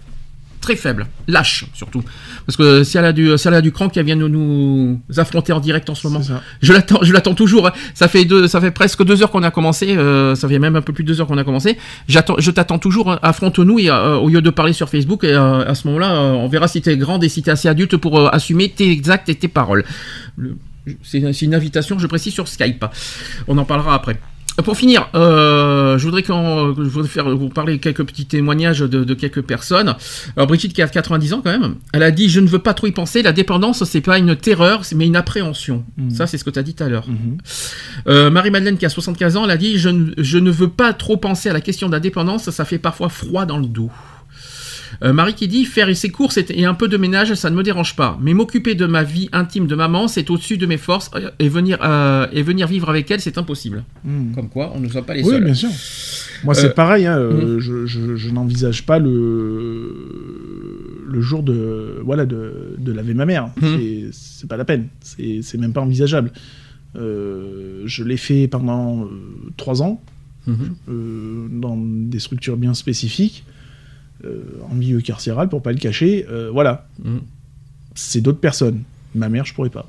Très 0.65 0.77
faible, 0.77 1.07
lâche 1.28 1.66
surtout. 1.74 2.03
Parce 2.47 2.57
que 2.57 2.85
si 2.85 2.97
elle 2.97 3.05
a 3.05 3.12
du, 3.12 3.36
si 3.36 3.47
elle 3.49 3.53
a 3.53 3.61
du 3.61 3.70
cran 3.70 3.91
qui 3.91 4.03
vient 4.03 4.16
nous, 4.16 4.31
nous 4.31 4.99
affronter 5.19 5.53
en 5.53 5.61
direct 5.61 5.91
en 5.91 5.95
ce 5.95 6.07
moment, 6.07 6.23
je 6.62 6.73
l'attends, 6.73 7.01
je 7.03 7.12
l'attends 7.12 7.35
toujours. 7.35 7.66
hein. 7.66 7.73
Ça 7.93 8.09
fait 8.09 8.24
deux, 8.24 8.49
ça 8.49 8.62
fait 8.62 8.70
presque 8.70 9.05
deux 9.05 9.23
heures 9.23 9.31
qu'on 9.31 9.43
a 9.43 9.51
commencé. 9.51 9.95
euh, 9.95 10.35
ça 10.35 10.49
fait 10.49 10.59
même 10.59 10.74
un 10.74 10.81
peu 10.81 10.95
plus 10.95 11.05
de 11.05 11.09
deux 11.09 11.20
heures 11.20 11.27
qu'on 11.27 11.36
a 11.36 11.45
commencé. 11.45 11.77
J'attends, 12.09 12.36
je 12.39 12.51
t'attends 12.51 12.78
toujours. 12.78 13.12
hein. 13.12 13.19
Affronte-nous 13.23 13.78
et 13.78 13.91
euh, 13.91 14.16
au 14.16 14.31
lieu 14.31 14.41
de 14.41 14.49
parler 14.49 14.73
sur 14.73 14.89
Facebook. 14.89 15.23
Et 15.24 15.35
euh, 15.35 15.66
à 15.69 15.74
ce 15.74 15.86
moment-là, 15.89 16.15
on 16.15 16.49
verra 16.49 16.66
si 16.66 16.81
t'es 16.81 16.97
grande 16.97 17.23
et 17.24 17.28
si 17.28 17.43
t'es 17.43 17.51
assez 17.51 17.69
adulte 17.69 17.99
pour 17.99 18.32
assumer 18.35 18.70
tes 18.70 18.99
actes 19.11 19.28
et 19.28 19.35
tes 19.35 19.49
paroles. 19.49 19.85
Le- 20.39 20.57
c'est, 21.03 21.31
c'est 21.35 21.45
une 21.45 21.55
invitation, 21.55 21.99
je 21.99 22.07
précise 22.07 22.32
sur 22.32 22.49
Skype. 22.49 22.86
On 23.49 23.59
en 23.59 23.66
parlera 23.66 23.95
après. 23.95 24.16
Pour 24.65 24.77
finir, 24.77 25.09
euh, 25.16 25.99
je 25.99 26.05
voudrais 26.05 26.23
qu'on, 26.23 26.73
je 26.77 26.83
voudrais 26.89 27.09
faire 27.09 27.29
vous 27.29 27.49
parler 27.49 27.81
quelques 27.81 28.05
petits 28.05 28.25
témoignages 28.27 28.79
de, 28.81 29.03
de 29.03 29.15
quelques 29.15 29.43
personnes. 29.43 29.97
Alors 30.37 30.47
Brigitte 30.47 30.73
qui 30.73 30.81
a 30.81 30.87
90 30.87 31.33
ans 31.33 31.41
quand 31.43 31.51
même, 31.51 31.75
elle 31.93 32.05
a 32.05 32.12
dit 32.12 32.29
je 32.29 32.39
ne 32.39 32.47
veux 32.47 32.61
pas 32.61 32.73
trop 32.73 32.87
y 32.87 32.93
penser. 32.93 33.23
La 33.23 33.33
dépendance 33.33 33.83
c'est 33.83 34.01
pas 34.01 34.16
une 34.16 34.37
terreur, 34.37 34.85
c'est- 34.85 34.95
mais 34.95 35.07
une 35.07 35.16
appréhension. 35.16 35.85
Mhm. 35.97 36.11
Ça 36.11 36.29
c'est 36.29 36.39
ce 36.39 36.45
que 36.45 36.51
tu 36.51 36.59
as 36.61 36.62
dit 36.62 36.73
tout 36.75 36.85
à 36.85 36.89
l'heure. 36.89 37.09
Mhm. 37.09 37.39
Euh, 38.07 38.31
Marie-Madeleine 38.31 38.79
qui 38.79 38.87
a 38.87 38.91
75 38.91 39.37
ans, 39.37 39.45
elle 39.45 39.51
a 39.51 39.57
dit 39.57 39.77
je 39.77 39.89
ne, 39.89 40.12
je 40.19 40.39
ne 40.39 40.53
veux 40.53 40.69
pas 40.71 40.93
trop 40.93 41.16
penser 41.16 41.49
à 41.49 41.53
la 41.53 41.61
question 41.61 41.89
de 41.89 41.93
la 41.93 42.01
dépendance, 42.01 42.49
ça 42.51 42.65
fait 42.65 42.79
parfois 42.79 43.09
froid 43.09 43.47
dans 43.47 43.59
le 43.59 43.66
dos. 43.66 43.91
Euh, 45.03 45.12
Marie 45.12 45.35
qui 45.35 45.49
dit 45.49 45.65
faire 45.65 45.95
ses 45.97 46.11
courses 46.11 46.39
et 46.49 46.65
un 46.65 46.75
peu 46.75 46.89
de 46.89 46.97
ménage, 46.97 47.35
ça 47.35 47.51
ne 47.51 47.57
me 47.57 47.62
dérange 47.62 47.97
pas. 47.97 48.19
Mais 48.23 48.35
m'occuper 48.35 48.75
de 48.75 48.87
ma 48.87 49.03
vie 49.03 49.29
intime 49.33 49.66
de 49.66 49.75
maman, 49.75 50.09
c'est 50.09 50.29
au-dessus 50.31 50.57
de 50.59 50.66
mes 50.66 50.77
forces 50.77 51.11
euh, 51.15 51.31
et 51.39 51.49
venir 51.49 51.79
euh, 51.83 52.27
et 52.33 52.43
venir 52.43 52.66
vivre 52.66 52.89
avec 52.91 53.11
elle, 53.11 53.21
c'est 53.21 53.39
impossible. 53.39 53.85
Mhm. 54.05 54.33
Comme 54.35 54.49
quoi, 54.49 54.73
on 54.75 54.81
ne 54.81 54.89
soit 54.89 55.03
pas 55.03 55.15
les 55.15 55.23
Oui, 55.23 55.31
seuls. 55.31 55.45
bien 55.45 55.55
sûr. 55.55 55.71
Moi, 56.45 56.55
c'est 56.55 56.75
pareil. 56.75 57.07
hein, 57.07 57.16
euh, 57.19 57.59
je 57.61 57.87
je, 57.87 58.16
je 58.16 58.31
n'envisage 58.31 58.85
pas 58.87 58.99
le 58.99 59.95
le 61.07 61.21
jour 61.21 61.43
de 61.43 62.01
voilà 62.05 62.27
de, 62.27 62.75
de 62.79 62.93
laver 62.93 63.15
ma 63.15 63.25
mère. 63.27 63.51
Mhm. 63.61 64.11
C'est- 64.12 64.47
pas 64.49 64.57
la 64.59 64.65
peine. 64.66 64.89
C'est 65.01 65.57
même 65.59 65.73
pas 65.73 65.81
envisageable. 65.81 66.31
Euh, 66.97 67.83
je 67.87 68.05
l'ai 68.05 68.19
fait 68.19 68.47
pendant 68.47 69.05
euh, 69.05 69.09
trois 69.57 69.81
ans 69.83 70.03
euh, 70.49 71.47
dans 71.51 71.77
des 71.79 72.19
structures 72.19 72.59
bien 72.59 72.75
spécifiques, 72.75 73.45
en 74.71 74.75
milieu 74.75 75.01
carcéral 75.01 75.49
pour 75.49 75.63
pas 75.63 75.73
le 75.73 75.79
cacher. 75.79 76.27
Euh, 76.31 76.51
voilà, 76.53 76.87
Mhm. 77.05 77.21
c'est 77.95 78.21
d'autres 78.21 78.41
personnes. 78.41 78.83
Ma 79.15 79.29
mère, 79.29 79.45
je 79.45 79.55
pourrais 79.55 79.71
pas. 79.71 79.87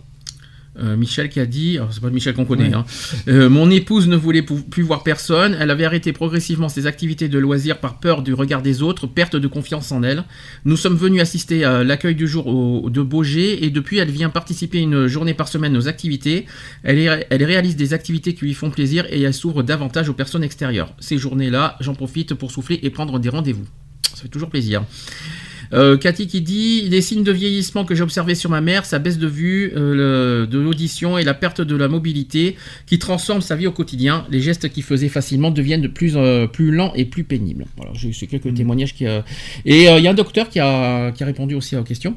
Euh, 0.78 0.98
Michel 0.98 1.30
qui 1.30 1.40
a 1.40 1.46
dit, 1.46 1.80
c'est 1.90 2.02
pas 2.02 2.10
Michel 2.10 2.34
qu'on 2.34 2.44
connaît, 2.44 2.68
Ouais. 2.68 2.74
hein. 2.74 2.86
Euh, 3.30 3.50
mon 3.50 3.70
épouse 3.72 4.10
ne 4.10 4.18
voulait 4.18 4.42
plus 4.42 4.84
voir 4.84 5.04
personne, 5.04 5.56
elle 5.58 5.72
avait 5.72 5.86
arrêté 5.86 6.12
progressivement 6.12 6.68
ses 6.68 6.86
activités 6.86 7.30
de 7.30 7.40
loisirs 7.40 7.80
par 7.80 7.98
peur 8.02 8.22
du 8.24 8.34
regard 8.34 8.62
des 8.62 8.82
autres, 8.82 9.08
perte 9.08 9.38
de 9.38 9.48
confiance 9.48 9.94
en 9.94 10.04
elle. 10.04 10.26
Nous 10.66 10.76
sommes 10.76 10.98
venus 10.98 11.22
assister 11.22 11.64
à 11.64 11.86
l'accueil 11.86 12.14
du 12.14 12.28
jour 12.28 12.48
au- 12.48 12.90
de 12.90 13.02
Beaugé 13.02 13.64
et 13.64 13.70
depuis 13.70 14.00
elle 14.00 14.12
vient 14.12 14.30
participer 14.30 14.80
une 14.82 15.08
journée 15.08 15.34
par 15.34 15.48
semaine 15.48 15.78
aux 15.78 15.88
activités. 15.88 16.46
Elle, 16.84 17.00
est- 17.00 17.26
elle 17.30 17.44
réalise 17.46 17.78
des 17.78 17.94
activités 17.94 18.34
qui 18.36 18.44
lui 18.44 18.54
font 18.54 18.70
plaisir 18.70 19.06
et 19.10 19.22
elle 19.22 19.34
s'ouvre 19.34 19.64
davantage 19.64 20.10
aux 20.10 20.14
personnes 20.14 20.44
extérieures. 20.44 20.94
Ces 21.00 21.18
journées-là, 21.18 21.78
j'en 21.80 21.96
profite 21.96 22.34
pour 22.34 22.52
souffler 22.52 22.82
et 22.84 22.90
prendre 22.90 23.18
des 23.20 23.30
rendez-vous. 23.30 23.64
Ça 24.14 24.22
fait 24.22 24.28
toujours 24.28 24.50
plaisir. 24.50 24.84
Euh, 25.74 25.98
Cathy 25.98 26.28
qui 26.28 26.42
dit 26.42 26.84
les 26.90 27.02
signes 27.02 27.24
de 27.24 27.32
vieillissement 27.32 27.86
que 27.86 27.96
j'ai 27.96 28.04
observés 28.04 28.36
sur 28.36 28.52
ma 28.52 28.62
mère, 28.62 28.86
sa 28.86 29.00
baisse 29.00 29.18
de 29.18 29.28
vue, 29.28 29.72
euh, 29.76 30.42
le- 30.44 30.48
de 30.48 30.60
l'audition 30.60 31.18
et 31.18 31.24
la 31.24 31.34
perte 31.34 31.60
de 31.60 31.76
la 31.76 31.88
mobilité, 31.88 32.56
qui 32.86 33.00
transforment 33.00 33.42
sa 33.42 33.56
vie 33.56 33.66
au 33.66 33.72
quotidien. 33.72 34.28
Les 34.30 34.42
gestes 34.42 34.70
qu'il 34.70 34.84
faisait 34.84 35.10
facilement 35.10 35.50
deviennent 35.50 35.82
de 35.82 35.88
plus 35.88 36.14
euh, 36.18 36.46
plus 36.46 36.72
lents 36.72 36.94
et 36.96 37.06
plus 37.06 37.24
pénibles. 37.24 37.66
Voilà, 37.78 37.92
j'ai 37.96 38.10
eu 38.10 38.28
quelques 38.28 38.54
témoignages 38.54 38.94
qui 38.94 39.08
euh, 39.08 39.22
et 39.66 39.86
il 39.86 40.04
y 40.04 40.08
a 40.08 40.12
un 40.12 40.14
docteur 40.14 40.50
qui 40.50 40.60
a 40.60 41.12
qui 41.12 41.24
a 41.24 41.26
répondu 41.26 41.56
aussi 41.56 41.76
aux 41.76 41.84
questions. 41.84 42.16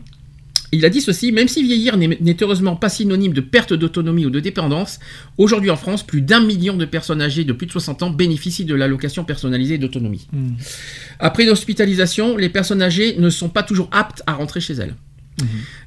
Il 0.72 0.84
a 0.84 0.90
dit 0.90 1.00
ceci, 1.00 1.32
même 1.32 1.48
si 1.48 1.62
vieillir 1.62 1.96
n'est 1.96 2.36
heureusement 2.42 2.76
pas 2.76 2.88
synonyme 2.88 3.32
de 3.32 3.40
perte 3.40 3.72
d'autonomie 3.72 4.26
ou 4.26 4.30
de 4.30 4.40
dépendance, 4.40 4.98
aujourd'hui 5.38 5.70
en 5.70 5.76
France, 5.76 6.04
plus 6.04 6.20
d'un 6.20 6.40
million 6.40 6.76
de 6.76 6.84
personnes 6.84 7.22
âgées 7.22 7.44
de 7.44 7.52
plus 7.52 7.66
de 7.66 7.72
60 7.72 8.02
ans 8.02 8.10
bénéficient 8.10 8.66
de 8.66 8.74
l'allocation 8.74 9.24
personnalisée 9.24 9.78
d'autonomie. 9.78 10.28
Après 11.18 11.44
l'hospitalisation, 11.44 12.36
les 12.36 12.50
personnes 12.50 12.82
âgées 12.82 13.16
ne 13.18 13.30
sont 13.30 13.48
pas 13.48 13.62
toujours 13.62 13.88
aptes 13.92 14.22
à 14.26 14.34
rentrer 14.34 14.60
chez 14.60 14.74
elles. 14.74 14.94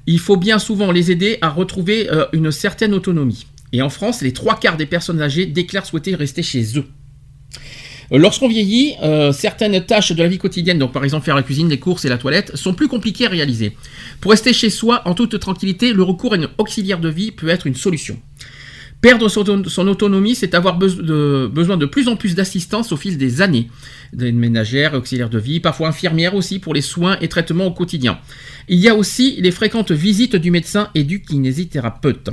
Il 0.08 0.20
faut 0.20 0.38
bien 0.38 0.60
souvent 0.60 0.91
les 0.91 1.12
aider 1.12 1.38
à 1.41 1.49
retrouver 1.49 2.10
euh, 2.10 2.26
une 2.34 2.52
certaine 2.52 2.94
autonomie. 2.94 3.45
Et 3.74 3.82
en 3.82 3.90
France, 3.90 4.22
les 4.22 4.34
trois 4.34 4.60
quarts 4.60 4.78
des 4.78 4.86
personnes 4.86 5.22
âgées 5.22 5.45
déclarent 5.45 5.86
souhaiter 5.86 6.16
rester 6.16 6.44
chez 6.44 6.78
eux. 6.78 6.86
Euh, 8.11 8.17
Lorsqu'on 8.17 8.47
vieillit, 8.47 8.95
euh, 9.03 9.31
certaines 9.31 9.85
tâches 9.85 10.11
de 10.11 10.21
la 10.21 10.27
vie 10.27 10.38
quotidienne, 10.38 10.77
donc 10.79 10.91
par 10.91 11.03
exemple 11.03 11.25
faire 11.25 11.35
la 11.35 11.43
cuisine, 11.43 11.69
les 11.69 11.79
courses 11.79 12.05
et 12.05 12.09
la 12.09 12.17
toilette, 12.17 12.55
sont 12.55 12.73
plus 12.73 12.88
compliquées 12.88 13.25
à 13.27 13.29
réaliser. 13.29 13.75
Pour 14.19 14.31
rester 14.31 14.53
chez 14.53 14.69
soi 14.69 15.01
en 15.05 15.13
toute 15.13 15.39
tranquillité, 15.39 15.93
le 15.93 16.03
recours 16.03 16.33
à 16.33 16.35
une 16.38 16.49
auxiliaire 16.57 16.99
de 16.99 17.09
vie 17.09 17.31
peut 17.31 17.49
être 17.49 17.67
une 17.67 17.75
solution. 17.75 18.19
Perdre 19.01 19.29
son, 19.29 19.41
auto- 19.41 19.67
son 19.69 19.88
autonomie, 19.88 20.35
c'est 20.35 20.53
avoir 20.53 20.77
besoin 20.77 21.77
de 21.77 21.85
plus 21.88 22.07
en 22.07 22.15
plus 22.15 22.35
d'assistance 22.35 22.91
au 22.91 22.97
fil 22.97 23.17
des 23.17 23.41
années. 23.41 23.67
Des 24.13 24.31
ménagères, 24.31 24.93
auxiliaires 24.93 25.31
de 25.31 25.39
vie, 25.39 25.59
parfois 25.59 25.88
infirmières 25.88 26.35
aussi 26.35 26.59
pour 26.59 26.75
les 26.75 26.81
soins 26.81 27.17
et 27.19 27.27
traitements 27.27 27.65
au 27.65 27.71
quotidien. 27.71 28.19
Il 28.69 28.77
y 28.77 28.89
a 28.89 28.93
aussi 28.95 29.38
les 29.39 29.49
fréquentes 29.49 29.91
visites 29.91 30.35
du 30.35 30.51
médecin 30.51 30.89
et 30.93 31.03
du 31.03 31.23
kinésithérapeute. 31.23 32.29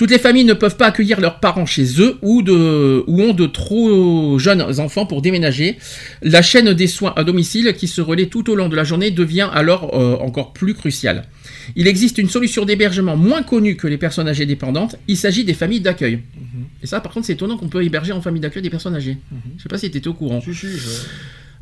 Toutes 0.00 0.10
les 0.12 0.18
familles 0.18 0.46
ne 0.46 0.54
peuvent 0.54 0.78
pas 0.78 0.86
accueillir 0.86 1.20
leurs 1.20 1.40
parents 1.40 1.66
chez 1.66 2.00
eux 2.00 2.16
ou, 2.22 2.40
de, 2.40 3.04
ou 3.06 3.20
ont 3.20 3.34
de 3.34 3.44
trop 3.44 4.38
jeunes 4.38 4.80
enfants 4.80 5.04
pour 5.04 5.20
déménager. 5.20 5.76
La 6.22 6.40
chaîne 6.40 6.72
des 6.72 6.86
soins 6.86 7.12
à 7.16 7.22
domicile 7.22 7.74
qui 7.76 7.86
se 7.86 8.00
relaie 8.00 8.24
tout 8.28 8.48
au 8.50 8.54
long 8.54 8.70
de 8.70 8.76
la 8.76 8.82
journée 8.84 9.10
devient 9.10 9.50
alors 9.52 9.90
euh, 9.92 10.16
encore 10.16 10.54
plus 10.54 10.72
cruciale. 10.72 11.24
Il 11.76 11.86
existe 11.86 12.16
une 12.16 12.30
solution 12.30 12.64
d'hébergement 12.64 13.14
moins 13.14 13.42
connue 13.42 13.76
que 13.76 13.86
les 13.88 13.98
personnes 13.98 14.26
âgées 14.26 14.46
dépendantes. 14.46 14.96
Il 15.06 15.18
s'agit 15.18 15.44
des 15.44 15.52
familles 15.52 15.80
d'accueil. 15.80 16.14
Mhm. 16.16 16.64
Et 16.82 16.86
ça, 16.86 17.00
par 17.00 17.12
contre, 17.12 17.26
c'est 17.26 17.34
étonnant 17.34 17.58
qu'on 17.58 17.68
peut 17.68 17.84
héberger 17.84 18.12
en 18.12 18.22
famille 18.22 18.40
d'accueil 18.40 18.62
des 18.62 18.70
personnes 18.70 18.94
âgées. 18.96 19.18
Mhm. 19.30 19.38
Je 19.58 19.62
sais 19.64 19.68
pas 19.68 19.76
si 19.76 19.90
tu 19.90 19.98
étais 19.98 20.08
au 20.08 20.14
courant. 20.14 20.40
Si, 20.40 20.54
si, 20.54 20.66
je- 20.66 20.78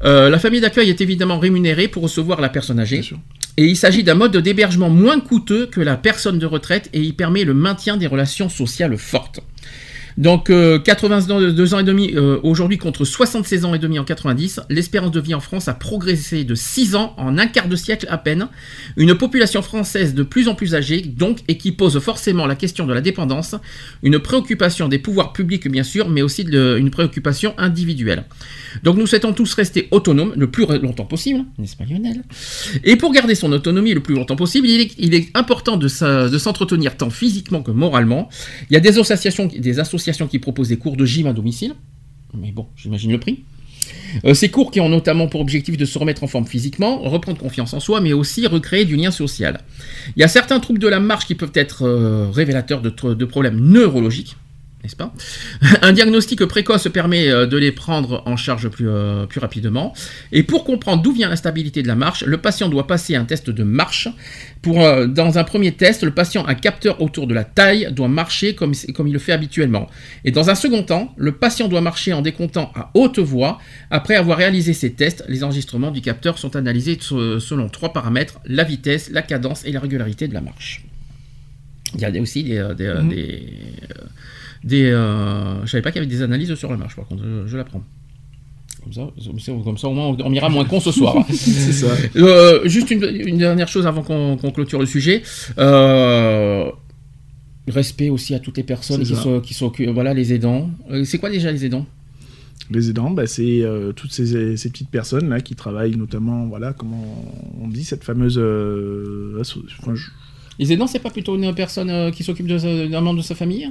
Euh, 0.04 0.30
la 0.30 0.38
famille 0.38 0.60
d'accueil 0.60 0.90
est 0.90 1.00
évidemment 1.00 1.40
rémunérée 1.40 1.88
pour 1.88 2.04
recevoir 2.04 2.40
la 2.40 2.48
personne 2.48 2.78
âgée. 2.78 3.02
Et 3.58 3.64
il 3.64 3.76
s'agit 3.76 4.04
d'un 4.04 4.14
mode 4.14 4.36
d'hébergement 4.36 4.88
moins 4.88 5.18
coûteux 5.18 5.66
que 5.66 5.80
la 5.80 5.96
personne 5.96 6.38
de 6.38 6.46
retraite 6.46 6.88
et 6.92 7.00
il 7.00 7.16
permet 7.16 7.42
le 7.42 7.54
maintien 7.54 7.96
des 7.96 8.06
relations 8.06 8.48
sociales 8.48 8.96
fortes. 8.96 9.40
Donc 10.18 10.50
euh, 10.50 10.80
82 10.80 11.74
ans 11.74 11.78
et 11.78 11.84
demi 11.84 12.12
euh, 12.12 12.40
aujourd'hui 12.42 12.76
contre 12.76 13.04
76 13.04 13.64
ans 13.64 13.74
et 13.74 13.78
demi 13.78 14.00
en 14.00 14.04
90, 14.04 14.62
l'espérance 14.68 15.12
de 15.12 15.20
vie 15.20 15.32
en 15.32 15.38
France 15.38 15.68
a 15.68 15.74
progressé 15.74 16.42
de 16.42 16.56
6 16.56 16.96
ans 16.96 17.14
en 17.18 17.38
un 17.38 17.46
quart 17.46 17.68
de 17.68 17.76
siècle 17.76 18.06
à 18.10 18.18
peine. 18.18 18.48
Une 18.96 19.14
population 19.14 19.62
française 19.62 20.14
de 20.14 20.24
plus 20.24 20.48
en 20.48 20.56
plus 20.56 20.74
âgée 20.74 21.02
donc 21.02 21.38
et 21.46 21.56
qui 21.56 21.70
pose 21.70 22.00
forcément 22.00 22.46
la 22.46 22.56
question 22.56 22.84
de 22.84 22.92
la 22.92 23.00
dépendance, 23.00 23.54
une 24.02 24.18
préoccupation 24.18 24.88
des 24.88 24.98
pouvoirs 24.98 25.32
publics 25.32 25.70
bien 25.70 25.84
sûr, 25.84 26.08
mais 26.08 26.22
aussi 26.22 26.42
une 26.42 26.90
préoccupation 26.90 27.54
individuelle. 27.56 28.24
Donc 28.82 28.96
nous 28.96 29.06
souhaitons 29.06 29.32
tous 29.32 29.54
rester 29.54 29.86
autonomes 29.92 30.32
le 30.36 30.50
plus 30.50 30.66
longtemps 30.66 31.04
possible, 31.04 31.44
n'est-ce 31.58 31.76
pas 31.76 31.84
Lionel? 31.84 32.24
Et 32.82 32.96
pour 32.96 33.12
garder 33.12 33.36
son 33.36 33.52
autonomie 33.52 33.94
le 33.94 34.00
plus 34.00 34.16
longtemps 34.16 34.34
possible, 34.34 34.66
il 34.66 35.14
est, 35.14 35.28
important 35.34 35.76
de 35.76 35.88
de 36.28 36.38
s'entretenir 36.38 36.96
tant 36.96 37.10
physiquement 37.10 37.62
que 37.62 37.70
moralement. 37.70 38.28
Il 38.70 38.74
y 38.74 38.76
a 38.76 38.80
des 38.80 38.98
associations, 38.98 39.46
des 39.46 39.78
associations 39.78 40.07
qui 40.26 40.38
proposent 40.38 40.68
des 40.68 40.76
cours 40.76 40.96
de 40.96 41.04
gym 41.04 41.26
à 41.26 41.32
domicile, 41.32 41.74
mais 42.34 42.50
bon, 42.50 42.66
j'imagine 42.76 43.12
le 43.12 43.20
prix. 43.20 43.44
Euh, 44.24 44.34
ces 44.34 44.50
cours 44.50 44.70
qui 44.70 44.80
ont 44.80 44.88
notamment 44.88 45.28
pour 45.28 45.40
objectif 45.40 45.76
de 45.76 45.84
se 45.84 45.98
remettre 45.98 46.22
en 46.22 46.26
forme 46.26 46.46
physiquement, 46.46 46.98
reprendre 46.98 47.38
confiance 47.38 47.72
en 47.74 47.80
soi, 47.80 48.00
mais 48.00 48.12
aussi 48.12 48.46
recréer 48.46 48.84
du 48.84 48.96
lien 48.96 49.10
social. 49.10 49.60
Il 50.16 50.20
y 50.20 50.24
a 50.24 50.28
certains 50.28 50.60
troubles 50.60 50.78
de 50.78 50.88
la 50.88 51.00
marche 51.00 51.26
qui 51.26 51.34
peuvent 51.34 51.52
être 51.54 51.86
euh, 51.86 52.30
révélateurs 52.30 52.82
de 52.82 53.24
problèmes 53.24 53.60
neurologiques, 53.60 54.36
n'est-ce 54.88 54.96
pas 54.96 55.12
Un 55.82 55.92
diagnostic 55.92 56.44
précoce 56.46 56.88
permet 56.92 57.28
euh, 57.28 57.46
de 57.46 57.56
les 57.56 57.72
prendre 57.72 58.22
en 58.26 58.36
charge 58.36 58.68
plus, 58.68 58.88
euh, 58.88 59.26
plus 59.26 59.40
rapidement. 59.40 59.92
Et 60.32 60.42
pour 60.42 60.64
comprendre 60.64 61.02
d'où 61.02 61.12
vient 61.12 61.28
l'instabilité 61.28 61.82
de 61.82 61.88
la 61.88 61.94
marche, 61.94 62.24
le 62.24 62.38
patient 62.38 62.68
doit 62.68 62.86
passer 62.86 63.14
un 63.14 63.24
test 63.24 63.50
de 63.50 63.62
marche. 63.62 64.08
Pour, 64.62 64.82
euh, 64.82 65.06
dans 65.06 65.38
un 65.38 65.44
premier 65.44 65.72
test, 65.72 66.02
le 66.02 66.10
patient 66.10 66.46
un 66.46 66.54
capteur 66.54 67.00
autour 67.02 67.26
de 67.26 67.34
la 67.34 67.44
taille, 67.44 67.88
doit 67.92 68.08
marcher 68.08 68.54
comme, 68.54 68.72
comme 68.94 69.06
il 69.08 69.12
le 69.12 69.18
fait 69.18 69.32
habituellement. 69.32 69.88
Et 70.24 70.30
dans 70.30 70.50
un 70.50 70.54
second 70.54 70.82
temps, 70.82 71.14
le 71.16 71.32
patient 71.32 71.68
doit 71.68 71.80
marcher 71.80 72.12
en 72.12 72.22
décomptant 72.22 72.72
à 72.74 72.90
haute 72.94 73.18
voix. 73.18 73.58
Après 73.90 74.14
avoir 74.16 74.38
réalisé 74.38 74.72
ces 74.72 74.92
tests, 74.92 75.24
les 75.28 75.44
enregistrements 75.44 75.90
du 75.90 76.00
capteur 76.00 76.38
sont 76.38 76.56
analysés 76.56 76.96
se- 77.00 77.38
selon 77.38 77.68
trois 77.68 77.92
paramètres, 77.92 78.40
la 78.46 78.64
vitesse, 78.64 79.10
la 79.10 79.22
cadence 79.22 79.64
et 79.64 79.72
la 79.72 79.80
régularité 79.80 80.26
de 80.28 80.34
la 80.34 80.40
marche. 80.40 80.84
Il 81.94 82.00
y 82.00 82.04
a 82.04 82.20
aussi 82.20 82.42
des... 82.44 82.68
des, 82.76 82.88
Mhm. 82.88 83.08
des, 83.08 83.42
des, 84.64 84.84
euh, 84.90 85.64
je 85.64 85.70
savais 85.70 85.82
pas 85.82 85.90
qu'il 85.92 86.00
y 86.02 86.04
avait 86.04 86.12
des 86.14 86.22
analyses 86.22 86.54
sur 86.54 86.70
la 86.70 86.76
marche, 86.76 86.96
par 86.96 87.06
contre, 87.06 87.22
je, 87.24 87.46
je 87.46 87.56
l'apprends. 87.56 87.82
Comme 88.82 88.92
ça, 88.92 89.10
comme 89.64 89.76
ça, 89.78 89.88
au 89.88 89.92
moins, 89.92 90.06
on, 90.08 90.16
on 90.24 90.32
ira 90.32 90.48
moins 90.48 90.64
con 90.64 90.80
ce 90.80 90.92
soir. 90.92 91.16
C'est 91.30 91.72
ça. 91.72 91.88
Euh, 92.16 92.66
juste 92.68 92.90
une, 92.90 93.04
une 93.04 93.38
dernière 93.38 93.68
chose 93.68 93.86
avant 93.86 94.02
qu'on 94.02 94.36
clôture 94.52 94.78
le 94.80 94.86
sujet. 94.86 95.22
Euh, 95.58 96.70
respect 97.66 98.08
aussi 98.08 98.34
à 98.34 98.38
toutes 98.38 98.56
les 98.56 98.62
personnes 98.62 99.02
qui 99.02 99.14
ça. 99.14 99.22
sont, 99.22 99.40
qui 99.40 99.52
sont, 99.54 99.72
voilà, 99.92 100.14
les 100.14 100.32
aidants. 100.32 100.70
Euh, 100.90 101.04
c'est 101.04 101.18
quoi 101.18 101.28
déjà 101.28 101.52
les 101.52 101.64
aidants? 101.66 101.86
Les 102.70 102.88
aidants, 102.90 103.10
bah, 103.10 103.26
c'est 103.26 103.62
euh, 103.62 103.92
toutes 103.92 104.12
ces, 104.12 104.56
ces 104.56 104.70
petites 104.70 104.90
personnes 104.90 105.28
là 105.28 105.40
qui 105.40 105.54
travaillent 105.54 105.96
notamment, 105.96 106.46
voilà, 106.46 106.72
comment 106.72 107.04
on 107.60 107.68
dit 107.68 107.84
cette 107.84 108.04
fameuse. 108.04 108.38
euh, 108.38 109.38
asso- 109.40 109.64
enfin, 109.80 109.94
je- 109.94 110.10
Les 110.58 110.72
aidants, 110.72 110.86
c'est 110.86 110.98
pas 110.98 111.10
plutôt 111.10 111.36
une 111.36 111.54
personne 111.54 111.90
euh, 111.90 112.10
qui 112.10 112.24
s'occupe 112.24 112.46
d'un 112.46 113.00
membre 113.00 113.18
de 113.18 113.22
sa 113.24 113.34
famille? 113.34 113.70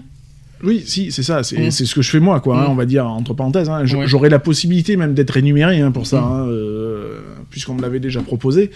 Oui, 0.64 0.84
si, 0.86 1.12
c'est 1.12 1.24
ça, 1.24 1.44
c'est 1.44 1.68
Mm. 1.68 1.72
c'est 1.72 1.86
ce 1.86 1.94
que 1.96 2.02
je 2.02 2.10
fais 2.10 2.20
moi, 2.20 2.40
quoi, 2.40 2.60
hein, 2.60 2.68
Mm. 2.68 2.72
on 2.72 2.76
va 2.76 2.86
dire, 2.86 3.06
entre 3.08 3.34
parenthèses. 3.34 3.70
hein. 3.70 3.86
Ouais. 3.86 4.08
J'aurais 4.08 4.30
la 4.30 4.40
possibilité 4.40 4.96
même 4.98 5.14
d'être 5.14 5.32
rémunéré 5.32 5.80
hein, 5.82 5.92
pour 5.92 6.08
ça, 6.08 6.22
Mm. 6.22 6.24
hein, 6.24 6.48
euh, 6.50 7.20
puisqu'on 7.50 7.76
me 7.76 7.82
l'avait 7.82 8.00
déjà 8.00 8.22
proposé. 8.22 8.72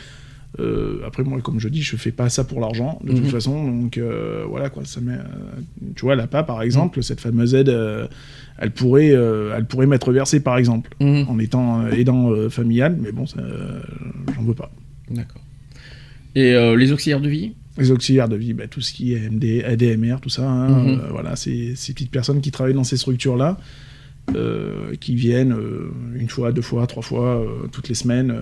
Euh, 0.60 1.00
après, 1.08 1.24
moi, 1.24 1.40
comme 1.42 1.60
je 1.62 1.70
dis, 1.70 1.82
je 1.82 1.96
fais 1.96 2.12
pas 2.12 2.28
ça 2.28 2.44
pour 2.44 2.60
l'argent, 2.60 3.00
de 3.06 3.14
toute 3.14 3.24
Mhm. 3.24 3.30
façon, 3.30 3.72
donc 3.72 3.98
euh, 3.98 4.44
voilà, 4.50 4.70
quoi. 4.70 4.84
Ça 4.86 5.00
met, 5.00 5.18
tu 5.96 6.02
vois, 6.04 6.16
l'APA, 6.18 6.44
par 6.44 6.62
exemple, 6.62 7.00
Mm. 7.00 7.04
cette 7.04 7.22
fameuse 7.22 7.56
aide, 7.56 7.74
elle, 8.60 8.72
pourrait, 8.72 9.08
elle 9.56 9.66
pourrait 9.66 9.88
m'être 9.88 10.12
versée, 10.12 10.42
par 10.42 10.58
exemple, 10.58 10.92
Mhm. 11.00 11.26
en 11.30 11.40
étant 11.40 11.88
aidant 11.88 12.32
familial, 12.50 12.98
mais 13.02 13.12
bon, 13.14 13.24
j'en 13.26 14.42
veux 14.44 14.54
pas. 14.54 14.70
D'accord. 15.10 15.42
Et 16.36 16.54
les 16.76 16.92
auxiliaires 16.92 17.22
de 17.22 17.30
vie? 17.30 17.54
Les 17.78 17.92
auxiliaires 17.92 18.28
de 18.30 18.36
vie, 18.36 18.54
bah, 18.54 18.68
tout 18.68 18.82
ce 18.82 18.92
qui 18.92 19.14
est 19.14 19.30
MD, 19.30 19.64
ADMR, 19.64 20.18
tout 20.22 20.30
ça, 20.30 20.50
hein, 20.50 20.88
euh, 20.90 21.08
voilà, 21.10 21.36
c'est 21.36 21.74
ces 21.76 21.94
petites 21.94 22.12
personnes 22.12 22.42
qui 22.42 22.52
travaillent 22.52 22.74
dans 22.74 22.84
ces 22.84 22.98
structures-là, 22.98 23.58
euh, 24.36 24.94
qui 25.00 25.16
viennent 25.16 25.54
euh, 25.54 25.90
une 26.16 26.28
fois, 26.30 26.52
deux 26.52 26.62
fois, 26.62 26.86
trois 26.86 27.02
fois, 27.02 27.44
toutes 27.72 27.88
les 27.88 27.96
semaines, 27.96 28.42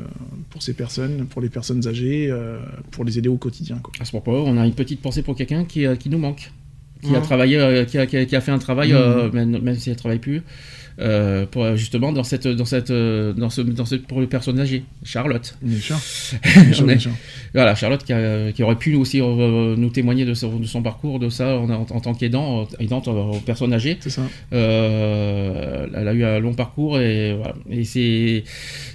pour 0.49 0.63
ces 0.63 0.73
personnes, 0.73 1.27
pour 1.27 1.41
les 1.41 1.49
personnes 1.49 1.87
âgées, 1.87 2.33
pour 2.91 3.05
les 3.05 3.17
aider 3.19 3.29
au 3.29 3.37
quotidien. 3.37 3.77
Quoi. 3.83 3.93
À 3.99 4.05
ce 4.05 4.11
propos, 4.11 4.43
on 4.45 4.57
a 4.57 4.65
une 4.65 4.73
petite 4.73 5.01
pensée 5.01 5.21
pour 5.21 5.35
quelqu'un 5.35 5.63
qui, 5.63 5.85
qui 5.99 6.09
nous 6.09 6.19
manque. 6.19 6.51
Qui 7.01 7.15
a 7.15 7.21
travaillé, 7.21 7.85
qui, 7.87 7.97
a, 7.97 8.05
qui 8.07 8.41
fait 8.41 8.51
un 8.51 8.57
travail, 8.59 8.91
Mhm. 8.91 9.31
même, 9.31 9.61
même 9.61 9.75
si 9.75 9.89
elle 9.89 9.95
ne 9.95 9.99
travaille 9.99 10.19
plus, 10.19 10.41
euh, 10.99 11.45
pour, 11.45 11.75
justement 11.75 12.11
dans 12.11 12.23
cette, 12.23 12.47
dans 12.47 12.65
cette, 12.65 12.91
euh, 12.91 13.33
dans 13.33 13.49
ce, 13.49 13.61
dans 13.61 13.85
ce, 13.85 13.95
pour 13.95 14.21
les 14.21 14.27
personnes 14.27 14.59
âgées. 14.59 14.83
Charlotte. 15.03 15.57
On 16.81 16.89
est-. 16.89 17.07
Voilà, 17.53 17.75
Charlotte 17.75 18.03
qui, 18.03 18.13
a- 18.13 18.51
qui 18.51 18.63
aurait 18.63 18.75
pu 18.75 18.91
nous 18.93 18.99
aussi 19.01 19.19
nous 19.21 19.89
témoigner 19.89 20.25
de 20.25 20.33
son, 20.33 20.57
de 20.59 20.65
son 20.65 20.81
parcours, 20.81 21.19
de 21.19 21.29
ça 21.29 21.57
en, 21.57 21.69
en- 21.69 21.81
en 21.89 21.99
tant 21.99 22.13
qu'aidant, 22.13 22.67
aidante 22.79 23.07
euh, 23.07 23.11
aux 23.11 23.39
personnes 23.39 23.73
âgées. 23.73 23.97
C'est 24.01 24.09
ça. 24.09 24.21
Euh, 24.53 25.87
elle 25.95 26.07
a 26.07 26.13
eu 26.13 26.23
un 26.23 26.39
long 26.39 26.53
parcours 26.53 26.99
et, 26.99 27.33
voilà. 27.35 27.55
et 27.69 27.83
c'est, 27.83 28.43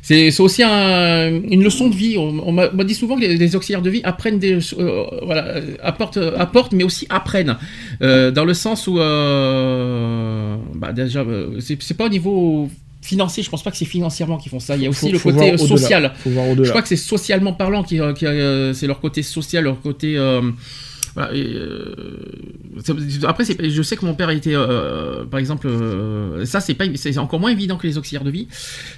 c'est, 0.07 0.41
aussi 0.41 0.63
un- 0.63 1.41
une 1.55 1.63
leçon 1.65 1.89
de 1.89 1.95
vie. 1.95 2.17
On, 2.19 2.31
on 2.49 2.53
m'a 2.53 2.69
dit 2.85 2.95
souvent 2.95 3.17
que 3.17 3.23
les, 3.23 3.37
les 3.37 3.57
auxiliaires 3.57 3.81
de 3.83 3.89
vie 3.91 4.03
apprennent 4.05 4.39
des, 4.39 4.55
euh, 4.79 5.05
voilà, 5.25 5.45
euh, 5.47 5.61
apportent, 5.83 6.19
apportent, 6.37 6.73
mais 6.73 6.85
aussi 6.85 7.07
apprennent. 7.09 7.57
Euh, 8.03 8.31
dans 8.31 8.45
le 8.45 8.53
sens 8.55 8.87
où, 8.87 8.99
euh, 9.01 10.57
bah 10.75 10.93
déjà, 10.93 11.21
euh, 11.21 11.59
c'est, 11.61 11.97
pas 11.97 12.07
au 12.07 12.11
niveau 12.11 12.69
financier, 13.03 13.43
je 13.43 13.51
pense 13.51 13.63
pas 13.63 13.71
que 13.71 13.77
c'est 13.77 13.85
financièrement 13.85 14.37
qu'ils 14.39 14.51
font 14.51 14.61
ça. 14.61 14.77
Il 14.77 14.83
y 14.83 14.87
a 14.87 14.91
aussi 14.91 15.07
Faut- 15.07 15.13
le 15.13 15.19
faut 15.19 15.31
côté 15.33 15.57
social. 15.59 16.13
Faut 16.23 16.31
voir 16.31 16.47
Je 16.63 16.69
crois 16.71 16.83
que 16.83 16.89
c'est 16.89 16.97
socialement 16.97 17.53
parlant 17.53 17.83
qui, 17.83 18.01
euh, 18.01 18.13
qui, 18.13 18.27
euh, 18.27 18.73
c'est 18.75 18.87
leur 18.87 19.01
côté 19.01 19.23
social, 19.23 19.65
leur 19.65 19.81
côté. 19.81 20.17
Euh, 21.16 21.20
voilà, 21.20 21.35
et, 21.35 21.45
euh, 21.55 23.27
après, 23.28 23.45
je 23.45 23.82
sais 23.82 23.97
que 23.97 24.05
mon 24.05 24.15
père 24.15 24.28
a 24.28 24.35
été, 24.35 24.55
euh, 24.55 25.24
par 25.24 25.39
exemple, 25.41 25.66
euh, 25.69 26.45
ça 26.45 26.61
c'est 26.61 26.74
pas, 26.74 26.85
c'est 26.97 27.16
encore 27.19 27.41
moins 27.41 27.51
évident 27.51 27.77
que 27.77 27.86
les 27.86 27.99
auxiliaires 27.99 28.24
de 28.24 28.31
vie. 28.31 28.49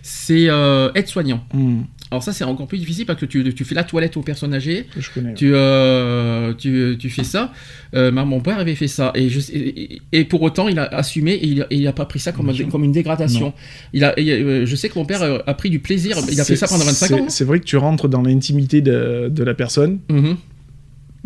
C'est 0.03 0.49
euh, 0.49 0.91
aide-soignant. 0.95 1.45
Hmm, 1.53 1.83
Alors 2.11 2.23
ça 2.23 2.33
c'est 2.33 2.45
encore 2.45 2.67
plus 2.69 2.79
difficile 2.79 3.05
parce 3.07 3.21
que 3.21 3.27
tu, 3.27 3.53
tu 3.55 3.65
fais 3.65 3.75
la 3.75 3.85
toilette 3.85 4.17
aux 4.17 4.23
personnes 4.23 4.55
âgées. 4.55 4.87
je 4.97 5.11
connais. 5.13 5.35
Tu, 5.35 5.53
euh, 5.55 6.55
tu, 6.55 6.97
tu 6.99 7.11
fais 7.11 7.25
ça. 7.25 7.53
Euh, 7.95 8.11
mon 8.13 8.41
père 8.41 8.59
avait 8.59 8.75
fait 8.75 8.89
ça. 8.89 9.13
Et, 9.15 9.29
je, 9.29 9.41
et, 9.53 10.01
et 10.13 10.25
pour 10.25 10.43
autant, 10.43 10.69
il 10.69 10.79
a 10.79 10.85
assumé 10.85 11.33
et 11.33 11.47
il, 11.47 11.67
il 11.71 11.87
a 11.87 11.93
pas 11.93 12.07
pris 12.07 12.19
ça 12.19 12.33
comme, 12.33 12.49
un- 12.49 12.53
une 12.83 12.93
dégradation. 12.93 13.47
Non. 13.47 13.53
Il 13.93 14.05
a, 14.05 14.19
et, 14.19 14.31
euh, 14.31 14.67
je 14.67 14.77
sais 14.77 14.89
que 14.89 14.99
mon 14.99 15.05
père 15.05 15.23
euh, 15.23 15.39
a 15.47 15.55
pris 15.55 15.71
du 15.71 15.81
plaisir. 15.81 16.17
Il 16.31 16.41
a 16.41 16.45
fait 16.45 16.57
ça 16.57 16.67
pendant 16.67 16.85
25 16.85 17.07
c'est- 17.07 17.15
ans. 17.15 17.19
hein. 17.25 17.27
C'est 17.29 17.45
vrai 17.45 17.61
que 17.61 17.65
tu 17.65 17.77
rentres 17.77 18.09
dans 18.09 18.23
l'intimité 18.23 18.81
de, 18.81 19.29
de 19.31 19.45
la 19.45 19.55
personne. 19.55 19.99
Mhm. 20.11 20.37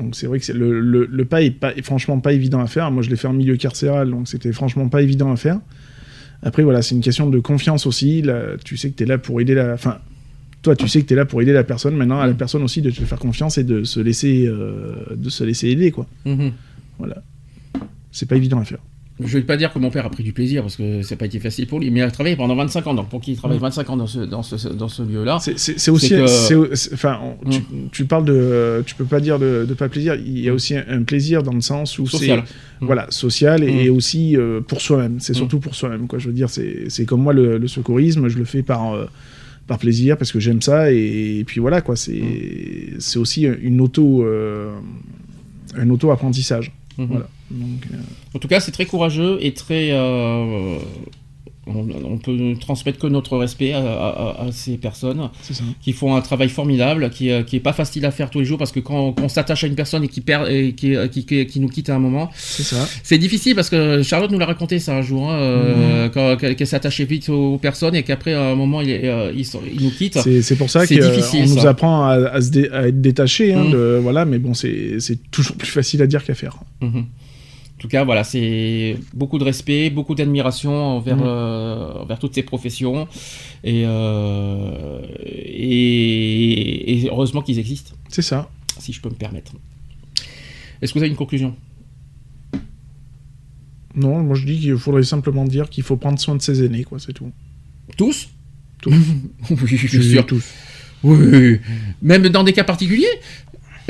Donc 0.01 0.17
c'est 0.17 0.27
vrai 0.27 0.41
que 0.41 0.53
le, 0.53 0.81
le, 0.81 1.07
le 1.07 1.25
pas 1.25 1.43
est 1.43 1.51
pas 1.51 1.75
est 1.75 1.83
franchement 1.83 2.19
pas 2.21 2.33
évident 2.33 2.61
à 2.61 2.67
faire. 2.67 2.91
Moi 2.91 3.03
je 3.03 3.11
l'ai 3.11 3.17
fait 3.17 3.29
en 3.29 3.33
milieu 3.33 3.57
carcéral, 3.57 4.11
donc 4.11 4.29
c'était 4.29 4.53
franchement 4.53 4.89
pas 4.89 5.03
évident 5.03 5.31
à 5.33 5.37
faire. 5.37 5.59
Après 6.43 6.63
voilà, 6.63 6.83
c'est 6.83 6.95
une 6.95 7.03
question 7.03 7.29
de 7.29 7.39
confiance 7.39 7.87
aussi. 7.87 8.23
Là, 8.23 8.57
tu 8.65 8.77
sais 8.77 8.91
que 8.91 8.97
tu 8.97 9.03
es 9.03 9.07
là 9.07 9.19
pour 9.19 9.41
aider 9.41 9.55
la. 9.55 9.75
Enfin, 9.75 9.99
toi 10.63 10.75
tu 10.75 10.89
sais 10.89 11.03
que 11.03 11.07
tu 11.07 11.13
es 11.13 11.17
là 11.17 11.27
pour 11.27 11.43
aider 11.43 11.53
la 11.53 11.65
personne. 11.65 11.97
Maintenant 11.97 12.19
à 12.21 12.27
la 12.27 12.33
Mm. 12.33 12.37
personne 12.39 12.63
aussi 12.63 12.81
de 12.83 12.91
te 12.91 13.03
faire 13.03 13.19
confiance 13.19 13.59
et 13.59 13.65
de 13.65 13.85
se 13.85 14.01
laisser 14.01 14.47
euh, 14.47 14.95
de 15.15 15.29
se 15.31 15.45
laisser 15.45 15.69
aider 15.69 15.91
quoi. 15.91 16.07
Mhm. 16.25 16.53
Voilà. 16.99 17.23
C'est 18.13 18.29
pas 18.29 18.37
évident 18.37 18.59
à 18.59 18.65
faire. 18.65 18.79
Je 19.25 19.39
vais 19.39 19.45
pas 19.45 19.57
dire 19.57 19.73
que 19.73 19.79
mon 19.79 19.91
père 19.91 20.07
a 20.07 20.11
pris 20.11 20.23
du 20.23 20.33
plaisir 20.33 20.63
parce 20.63 20.77
que 20.77 21.03
ça 21.03 21.15
n'a 21.15 21.19
pas 21.19 21.27
été 21.27 21.39
facile 21.41 21.67
pour 21.67 21.81
lui, 21.81 21.91
mais 21.91 22.01
il 22.01 22.03
a 22.03 22.11
travaillé 22.11 22.37
pendant 22.37 22.55
25 22.57 22.87
ans. 22.87 22.95
Donc 22.95 23.09
pour 23.09 23.21
qu'il 23.21 23.37
travaille 23.37 23.59
Mm. 23.59 23.63
25 23.63 23.91
ans 23.91 23.97
dans 23.97 24.07
ce, 24.07 24.21
dans 24.21 24.43
ce, 24.43 24.69
dans 24.69 24.89
ce 24.89 25.03
lieu-là, 25.03 25.39
C'est- 25.41 25.91
aussi, 25.91 26.11
que- 26.11 26.95
enfin, 26.95 27.21
tu, 27.51 27.59
Mm. 27.61 27.65
tu 27.93 28.05
parles 28.07 28.25
de, 28.25 28.83
tu 28.87 28.95
peux 28.95 29.05
pas 29.05 29.21
dire 29.21 29.39
de, 29.39 29.67
de 29.69 29.75
pas 29.75 29.89
plaisir. 29.89 30.15
Il 30.15 30.39
y 30.41 30.49
a 30.49 30.55
aussi 30.55 30.75
un, 30.77 30.85
un 30.89 31.03
plaisir 31.03 31.43
dans 31.43 31.53
le 31.53 31.61
sens 31.61 31.99
où 31.99 32.07
c'est, 32.07 32.19
social. 32.19 32.41
Mm. 32.81 32.87
voilà, 32.87 33.07
social 33.11 33.63
et, 33.65 33.91
Mm. 33.91 33.95
aussi 33.97 34.37
euh, 34.37 34.61
pour 34.61 34.81
soi-même. 34.81 35.21
C'est 35.21 35.33
Mm. 35.33 35.37
surtout 35.37 35.61
pour 35.61 35.75
soi-même, 35.75 36.07
quoi. 36.07 36.19
Je 36.19 36.27
veux 36.29 36.35
dire, 36.35 36.49
c'est, 36.51 37.05
comme 37.07 37.23
moi 37.23 37.33
le, 37.33 37.59
le 37.59 37.69
secourisme, 37.69 38.29
je 38.29 38.39
le 38.39 38.45
fais 38.45 38.63
par, 38.63 38.95
euh, 38.95 39.07
par 39.67 39.79
plaisir 39.79 40.17
parce 40.17 40.33
que 40.33 40.41
j'aime 40.41 40.63
ça 40.63 40.91
et, 40.93 41.45
puis 41.47 41.61
voilà, 41.61 41.81
quoi. 41.81 41.95
C'est, 41.97 42.23
c'est 42.99 43.19
aussi 43.19 43.43
une 43.43 43.81
auto, 43.81 44.25
euh, 44.25 44.73
un 45.77 45.89
auto 45.91 46.11
apprentissage. 46.11 46.73
Voilà. 46.99 47.29
Donc, 47.51 47.87
euh, 47.93 47.97
En 48.35 48.39
tout 48.39 48.49
cas, 48.49 48.61
c'est 48.61 48.73
très 48.73 48.87
courageux 48.87 49.39
et 49.41 49.53
très. 49.55 49.91
euh, 49.93 50.77
on, 51.67 51.87
on 52.05 52.17
peut 52.19 52.55
transmettre 52.59 52.99
que 52.99 53.07
notre 53.07 53.37
respect 53.37 53.73
à, 53.75 53.79
à- 53.81 54.47
à 54.47 54.51
ces 54.51 54.77
personnes 54.77 55.29
qui 55.83 55.93
font 55.93 56.17
un 56.17 56.21
travail 56.21 56.49
formidable, 56.49 57.11
qui, 57.11 57.31
euh, 57.31 57.43
qui 57.45 57.55
est 57.57 57.61
pas 57.61 57.75
facile 57.75 58.05
à 58.07 58.11
faire 58.11 58.31
tous 58.31 58.41
les 58.41 58.45
jours 58.45 58.59
parce 58.59 58.73
que 58.73 58.81
quand, 58.81 59.13
quand 59.13 59.25
on 59.25 59.29
s'attache 59.29 59.63
à 59.63 59.67
une 59.69 59.75
personne 59.77 60.03
et 60.03 60.09
qui 60.09 60.21
perd 60.21 60.49
et 60.51 60.73
qui, 60.73 60.97
qui, 61.47 61.61
nous 61.61 61.69
quitte 61.69 61.91
à 61.91 61.95
un 61.95 61.99
moment, 62.01 62.31
C'est 63.05 63.19
difficile 63.19 63.55
parce 63.55 63.69
que 63.69 64.03
Charlotte 64.03 64.31
nous 64.33 64.39
l'a 64.39 64.47
raconté 64.47 64.79
ça 64.81 64.97
un 64.97 65.03
jour, 65.03 65.31
hein, 65.31 65.39
euh, 65.39 66.09
quand- 66.09 66.37
qu'elle 66.55 66.67
s'attachait 66.67 67.05
vite 67.05 67.29
aux 67.29 67.59
personnes 67.59 67.95
et 67.95 68.03
qu'après 68.03 68.33
à 68.35 68.43
un 68.51 68.55
moment 68.57 68.81
il, 68.81 68.91
euh, 68.91 69.33
nous 69.79 69.91
quitte. 69.91 70.19
C'est 70.43 70.57
pour 70.57 70.71
ça 70.71 70.87
qu'on 70.99 71.05
nous 71.55 71.67
apprend 71.69 72.05
à, 72.07 72.13
à 72.15 72.41
se 72.41 72.51
dé- 72.51 72.71
à 72.73 72.89
être 72.89 73.01
détaché. 73.01 73.53
hein, 73.55 73.67
de- 73.71 73.99
voilà, 74.03 74.25
mais 74.25 74.39
bon, 74.39 74.55
c'est 74.55 74.99
c'est 74.99 75.31
toujours 75.31 75.57
plus 75.57 75.71
facile 75.71 76.01
à 76.03 76.07
dire 76.09 76.25
qu'à 76.25 76.35
faire. 76.35 76.57
Mhm. 76.81 77.05
En 77.81 77.83
tout 77.83 77.89
cas, 77.89 78.05
voilà, 78.05 78.25
c'est 78.25 78.99
beaucoup 79.15 79.39
de 79.39 79.45
respect, 79.45 79.89
beaucoup 79.89 80.15
d'admiration 80.15 80.71
envers, 80.99 81.17
Mhm. 81.17 81.23
euh, 81.25 81.95
envers 82.03 82.19
toutes 82.19 82.35
ces 82.35 82.43
professions. 82.43 83.09
Et, 83.65 83.85
euh, 83.87 85.01
et, 85.25 87.05
et 87.05 87.09
heureusement 87.09 87.41
qu'ils 87.41 87.59
existent, 87.59 87.93
C'est 88.11 88.21
ça. 88.21 88.51
si 88.79 88.93
je 88.93 89.01
peux 89.01 89.09
me 89.09 89.15
permettre. 89.15 89.53
Est-ce 90.83 90.93
que 90.93 90.99
vous 90.99 91.03
avez 91.03 91.11
une 91.11 91.17
conclusion? 91.17 91.57
Non, 93.95 94.23
moi 94.23 94.37
je 94.37 94.45
dis 94.45 94.59
qu'il 94.61 94.77
faudrait 94.77 95.03
simplement 95.03 95.47
dire 95.47 95.71
qu'il 95.71 95.83
faut 95.83 95.97
prendre 95.97 96.19
soin 96.19 96.37
de 96.37 96.43
ses 96.43 96.63
aînés, 96.63 96.85
quoi, 96.85 96.99
c'est 96.99 97.15
tout. 97.15 97.33
Tous? 97.97 98.29
Tous. 98.83 98.93
Oui, 99.51 99.79
bien 99.91 100.03
sûr. 100.03 100.27
tous. 100.27 100.45
Oui, 101.03 101.59
même 102.03 102.29
dans 102.29 102.45
des 102.45 102.53
cas 102.53 102.65
particuliers? 102.65 103.07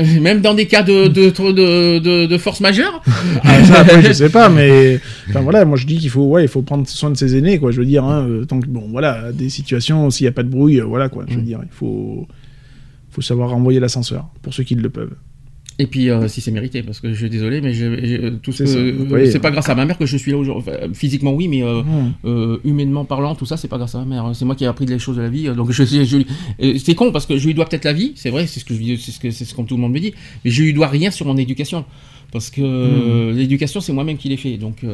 même 0.21 0.41
dans 0.41 0.55
des 0.55 0.67
cas 0.67 0.83
de, 0.83 1.09
de, 1.09 1.31
de, 1.31 1.99
de- 1.99 2.27
de 2.27 2.39
force 2.39 2.61
majeure 2.61 3.03
Ah, 3.45 3.65
ça, 3.65 3.81
après, 3.81 4.03
je 4.03 4.13
sais 4.13 4.29
pas, 4.31 4.49
mais 4.57 5.01
enfin 5.29 5.41
voilà, 5.41 5.65
moi 5.65 5.77
je 5.77 5.87
dis 5.87 5.99
qu'il 5.99 6.11
faut, 6.11 6.25
ouais, 6.25 6.45
il 6.45 6.49
faut 6.49 6.63
prendre 6.63 6.87
soin 6.89 7.11
de 7.11 7.17
ses 7.17 7.37
aînés, 7.37 7.59
quoi. 7.59 7.71
Je 7.71 7.79
veux 7.81 7.87
dire, 7.87 8.05
hein, 8.05 8.27
euh, 8.29 8.45
tant 8.45 8.61
que 8.61 8.67
bon, 8.67 8.85
voilà, 8.91 9.33
des 9.33 9.49
situations, 9.51 10.11
s'il 10.11 10.25
n'y 10.25 10.29
a 10.29 10.33
pas 10.33 10.43
de 10.43 10.49
bruit, 10.49 10.81
euh, 10.81 10.85
voilà, 10.85 11.09
quoi. 11.09 11.25
Je 11.29 11.35
veux 11.35 11.41
Mm. 11.41 11.45
dire, 11.45 11.61
il 11.63 11.73
faut, 11.73 12.27
faut 13.11 13.23
savoir 13.23 13.51
renvoyer 13.51 13.81
l'ascenseur 13.81 14.29
pour 14.43 14.55
ceux 14.55 14.63
qui 14.65 14.75
le 14.75 14.89
peuvent. 14.91 15.15
Et 15.81 15.87
puis, 15.87 16.11
euh, 16.11 16.29
si 16.29 16.43
c'est 16.43 16.51
mérité, 16.51 16.83
parce 16.83 17.01
que 17.01 17.11
je 17.13 17.19
suis 17.19 17.31
désolé, 17.31 17.61
mais 17.63 17.73
tout 18.43 18.53
ce 18.53 18.67
C'est 18.67 18.93
Oui, 18.93 19.35
euh. 19.35 19.39
pas 19.41 19.51
grâce 19.51 19.69
à 19.71 19.75
ma 19.75 19.87
mère 19.87 19.97
que 19.97 20.05
je 20.05 20.17
suis 20.19 20.31
là 20.31 20.37
aujourd'hui. 20.37 20.63
Enfin, 20.69 20.79
physiquement, 20.93 21.33
oui, 21.33 21.49
mais 21.49 21.63
euh, 21.63 21.83
euh, 22.27 22.59
humainement 22.65 23.07
parlant, 23.07 23.35
tout 23.35 23.47
ça, 23.47 23.57
c'est 23.57 23.67
pas 23.69 23.79
grâce 23.79 23.95
à 23.95 23.99
ma 24.01 24.05
mère. 24.05 24.31
C'est 24.35 24.45
moi 24.45 24.55
qui 24.55 24.65
ai 24.65 24.67
appris 24.67 24.85
les 24.85 24.99
choses 24.99 25.17
de 25.17 25.23
la 25.23 25.31
vie. 25.31 25.45
Donc, 25.55 25.71
je, 25.73 25.85
je, 25.85 26.05
je- 26.05 26.79
c'est 26.79 26.95
con 26.95 27.13
parce 27.13 27.25
que 27.25 27.39
je 27.39 27.47
lui 27.47 27.55
dois 27.55 27.65
peut-être 27.65 27.87
la 27.87 27.95
vie, 27.95 28.13
c'est 28.15 28.31
vrai, 28.31 28.47
c'est 28.47 28.61
ce 28.61 28.65
que 28.67 28.75
je 28.75 28.81
dis, 28.81 28.99
c'est 28.99 29.11
ce 29.13 29.19
que 29.21 29.31
c'est 29.31 29.45
ce 29.47 29.55
que 29.55 29.63
tout 29.63 29.77
le 29.77 29.81
monde 29.81 29.93
me 29.93 30.01
dit, 30.01 30.13
mais 30.45 30.51
je 30.51 30.63
lui 30.63 30.75
dois 30.75 30.89
rien 30.89 31.11
sur 31.11 31.25
mon 31.27 31.37
éducation. 31.39 31.85
Parce 32.31 32.51
que 32.51 32.61
euh, 32.63 33.33
l'éducation, 33.33 33.81
c'est 33.81 33.93
moi-même 33.95 34.19
qui 34.19 34.29
l'ai 34.29 34.37
fait. 34.37 34.57
Donc. 34.59 34.85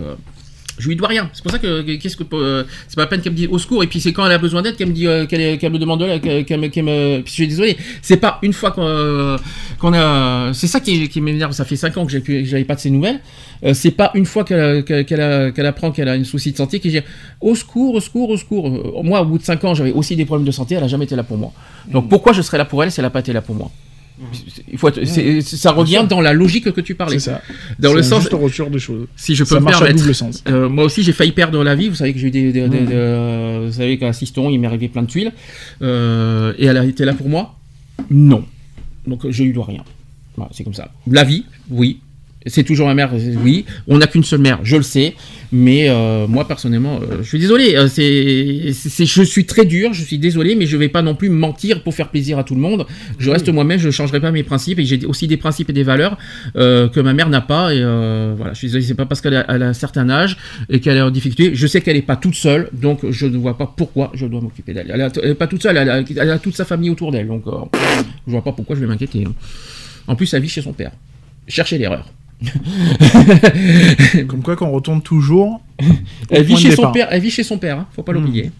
Je 0.78 0.88
lui 0.88 0.96
dois 0.96 1.08
rien. 1.08 1.28
C'est 1.32 1.42
pour 1.42 1.50
ça 1.52 1.58
que 1.58 1.82
que- 1.82 1.96
qu'est-ce 1.96 2.16
que 2.16 2.24
euh, 2.34 2.64
c'est 2.88 2.96
pas 2.96 3.02
la 3.02 3.06
peine 3.08 3.20
qu'elle 3.20 3.32
me 3.32 3.36
dise 3.36 3.48
au 3.50 3.58
secours. 3.58 3.82
Et 3.82 3.86
puis 3.86 4.00
c'est 4.00 4.12
quand 4.12 4.26
elle 4.26 4.32
a 4.32 4.38
besoin 4.38 4.62
d'aide 4.62 4.76
qu'elle 4.76 4.88
me 4.88 4.92
dit 4.92 5.06
euh, 5.06 5.26
qu'elle 5.26 5.72
me 5.72 5.78
demande 5.78 6.00
qu'elle 6.20 6.58
me, 6.60 7.20
puis 7.20 7.24
je 7.26 7.32
suis 7.32 7.48
désolé. 7.48 7.76
C'est 8.02 8.16
pas 8.18 8.38
une 8.42 8.52
fois 8.52 8.70
qu'on 8.72 8.86
euh, 8.86 9.36
qu'on 9.78 9.92
a. 9.94 10.52
C'est 10.52 10.66
ça 10.66 10.80
qui, 10.80 11.08
qui 11.08 11.20
m'énerve. 11.20 11.52
Ça 11.52 11.64
fait 11.64 11.76
5 11.76 11.96
ans 11.96 12.06
que 12.06 12.12
j'avais 12.44 12.64
pas 12.64 12.74
de 12.74 12.80
ses 12.80 12.90
nouvelles. 12.90 13.20
C'est 13.72 13.90
pas 13.92 14.10
une 14.14 14.26
fois 14.26 14.44
qu'elle 14.44 14.84
qu'elle 14.84 15.66
apprend 15.66 15.90
qu'elle 15.90 16.08
a 16.08 16.12
un 16.12 16.24
souci 16.24 16.52
de 16.52 16.56
santé 16.56 16.78
qui 16.80 16.90
dit 16.90 17.00
au 17.40 17.54
secours, 17.54 17.94
au 17.94 18.00
secours, 18.00 18.28
au 18.30 18.36
secours. 18.36 19.02
Moi, 19.02 19.20
au 19.20 19.24
bout 19.24 19.38
de 19.38 19.44
5 19.44 19.64
ans, 19.64 19.74
j'avais 19.74 19.92
aussi 19.92 20.14
des 20.16 20.24
problèmes 20.26 20.46
de 20.46 20.52
santé. 20.52 20.74
Elle 20.74 20.84
a 20.84 20.88
jamais 20.88 21.04
été 21.04 21.16
là 21.16 21.22
pour 21.22 21.38
moi. 21.38 21.52
Donc 21.90 22.08
pourquoi 22.08 22.32
je 22.32 22.42
serais 22.42 22.58
là 22.58 22.64
pour 22.64 22.82
elle 22.82 22.92
si 22.92 23.00
elle 23.00 23.06
a 23.06 23.10
pas 23.10 23.20
été 23.20 23.32
là 23.32 23.40
pour 23.42 23.54
moi? 23.54 23.70
Il 24.72 24.78
faut 24.78 24.88
être- 24.88 25.04
ça 25.42 25.72
revient 25.72 26.04
dans 26.08 26.20
la 26.20 26.32
logique 26.32 26.72
que 26.72 26.80
tu 26.80 26.94
parlais. 26.94 27.18
C'est 27.18 27.30
ça. 27.30 27.42
Dans 27.78 27.92
le 27.92 28.02
sens, 28.02 28.22
juste 28.24 28.70
des 28.70 28.78
choses. 28.78 29.06
si 29.16 29.34
je 29.34 29.44
peux 29.44 29.50
ça 29.50 29.60
me 29.60 29.64
marche 29.64 29.76
à 29.76 29.78
permettre. 29.80 30.00
double 30.00 30.14
sens. 30.14 30.42
Euh, 30.48 30.68
moi 30.68 30.84
aussi, 30.84 31.02
j'ai 31.02 31.12
failli 31.12 31.32
perdre 31.32 31.62
la 31.62 31.74
vie. 31.74 31.88
Vous 31.88 31.94
savez 31.96 32.12
que 32.14 32.18
j'ai 32.18 32.28
eu 32.28 32.30
des, 32.30 32.52
des- 32.52 32.68
des- 32.68 32.80
Mm. 32.80 32.86
des- 32.86 32.92
euh, 32.94 33.64
vous 33.66 33.72
savez 33.72 33.98
qu'à 33.98 34.12
Siston, 34.12 34.48
il 34.50 34.58
m'est 34.58 34.66
arrivé 34.66 34.88
plein 34.88 35.02
de 35.02 35.06
tuiles. 35.08 35.32
Euh, 35.82 36.52
et 36.58 36.66
elle 36.66 36.76
a 36.78 36.84
été 36.84 37.04
là 37.04 37.12
pour 37.12 37.28
moi? 37.28 37.56
Non. 38.10 38.44
Donc, 39.06 39.28
je 39.28 39.42
lui 39.44 39.52
dois 39.52 39.66
rien. 39.66 39.84
Voilà, 40.36 40.50
c'est 40.54 40.64
comme 40.64 40.74
ça. 40.74 40.90
La 41.10 41.24
vie, 41.24 41.44
oui. 41.70 42.00
C'est 42.48 42.62
toujours 42.64 42.86
ma 42.86 42.94
mère, 42.94 43.10
oui. 43.42 43.64
On 43.88 43.98
n'a 43.98 44.06
qu'une 44.06 44.22
seule 44.24 44.40
mère, 44.40 44.60
je 44.62 44.76
le 44.76 44.82
sais. 44.82 45.14
Mais 45.52 45.88
euh, 45.88 46.26
moi, 46.26 46.46
personnellement, 46.46 46.98
euh, 47.00 47.18
je 47.22 47.28
suis 47.28 47.38
désolé. 47.38 47.74
euh, 47.76 47.88
c'est, 47.88 48.72
c'est- 48.72 48.88
c'est- 48.88 49.06
je 49.06 49.22
suis 49.22 49.46
très 49.46 49.64
dur, 49.64 49.92
je 49.92 50.02
suis 50.02 50.18
désolé, 50.18 50.54
mais 50.54 50.66
je 50.66 50.76
vais 50.76 50.88
pas 50.88 51.02
non 51.02 51.14
plus 51.14 51.28
mentir 51.28 51.82
pour 51.82 51.94
faire 51.94 52.08
plaisir 52.08 52.38
à 52.38 52.44
tout 52.44 52.54
le 52.54 52.60
monde. 52.60 52.86
Je 53.18 53.30
reste 53.30 53.48
moi-même, 53.48 53.78
je 53.78 53.86
ne 53.86 53.92
changerai 53.92 54.20
pas 54.20 54.30
mes 54.32 54.42
principes. 54.42 54.78
Et 54.78 54.84
j'ai 54.84 55.04
aussi 55.06 55.26
des 55.28 55.36
principes 55.36 55.70
et 55.70 55.72
des 55.72 55.82
valeurs 55.82 56.18
que 56.54 57.00
ma 57.00 57.12
mère 57.14 57.28
n'a 57.28 57.40
pas. 57.40 57.72
Et 57.74 57.80
voilà, 57.80 58.52
je 58.52 58.58
suis 58.58 58.68
désolé, 58.68 58.82
c'est 58.84 58.94
pas 58.94 59.06
parce 59.06 59.20
qu'elle 59.20 59.34
a, 59.36 59.44
un 59.48 59.72
certain 59.72 60.08
âge 60.10 60.36
et 60.68 60.80
qu'elle 60.80 60.96
est 60.96 61.00
en 61.02 61.10
difficulté. 61.10 61.50
Je 61.54 61.66
sais 61.66 61.80
qu'elle 61.80 61.96
n'est 61.96 62.02
pas 62.02 62.16
toute 62.16 62.34
seule, 62.34 62.68
donc 62.72 63.00
je 63.10 63.26
ne 63.26 63.36
vois 63.38 63.56
pas 63.58 63.72
pourquoi 63.76 64.10
je 64.14 64.26
dois 64.26 64.40
m'occuper 64.40 64.72
d'elle. 64.72 64.90
Elle 64.92 65.28
n'est 65.28 65.34
pas 65.34 65.46
toute 65.46 65.62
seule, 65.62 65.76
elle 65.76 65.88
a, 65.90 66.00
elle 66.00 66.30
a 66.30 66.38
toute 66.38 66.56
sa 66.56 66.64
famille 66.64 66.90
autour 66.90 67.12
d'elle. 67.12 67.26
Donc 67.28 67.44
je 68.26 68.30
vois 68.32 68.42
pas 68.44 68.52
pourquoi 68.52 68.76
je 68.76 68.80
vais 68.80 68.86
m'inquiéter. 68.86 69.24
hein. 69.26 69.32
En 70.08 70.14
plus, 70.16 70.32
elle 70.34 70.42
vit 70.42 70.48
chez 70.48 70.62
son 70.62 70.72
père. 70.72 70.92
Cherchez 71.48 71.78
l'erreur. 71.78 72.08
Comme 74.28 74.42
quoi 74.42 74.56
qu'on 74.56 74.70
retourne 74.70 75.02
toujours. 75.02 75.60
Elle 76.30 76.44
vit 76.44 76.56
chez 76.56 76.70
son 76.72 76.92
père, 76.92 77.08
elle 77.10 77.20
vit 77.22 77.30
chez 77.30 77.42
son 77.44 77.58
père, 77.58 77.78
hein, 77.78 77.86
faut 77.94 78.02
pas 78.02 78.12
Mm. 78.12 78.16
l'oublier. 78.16 78.50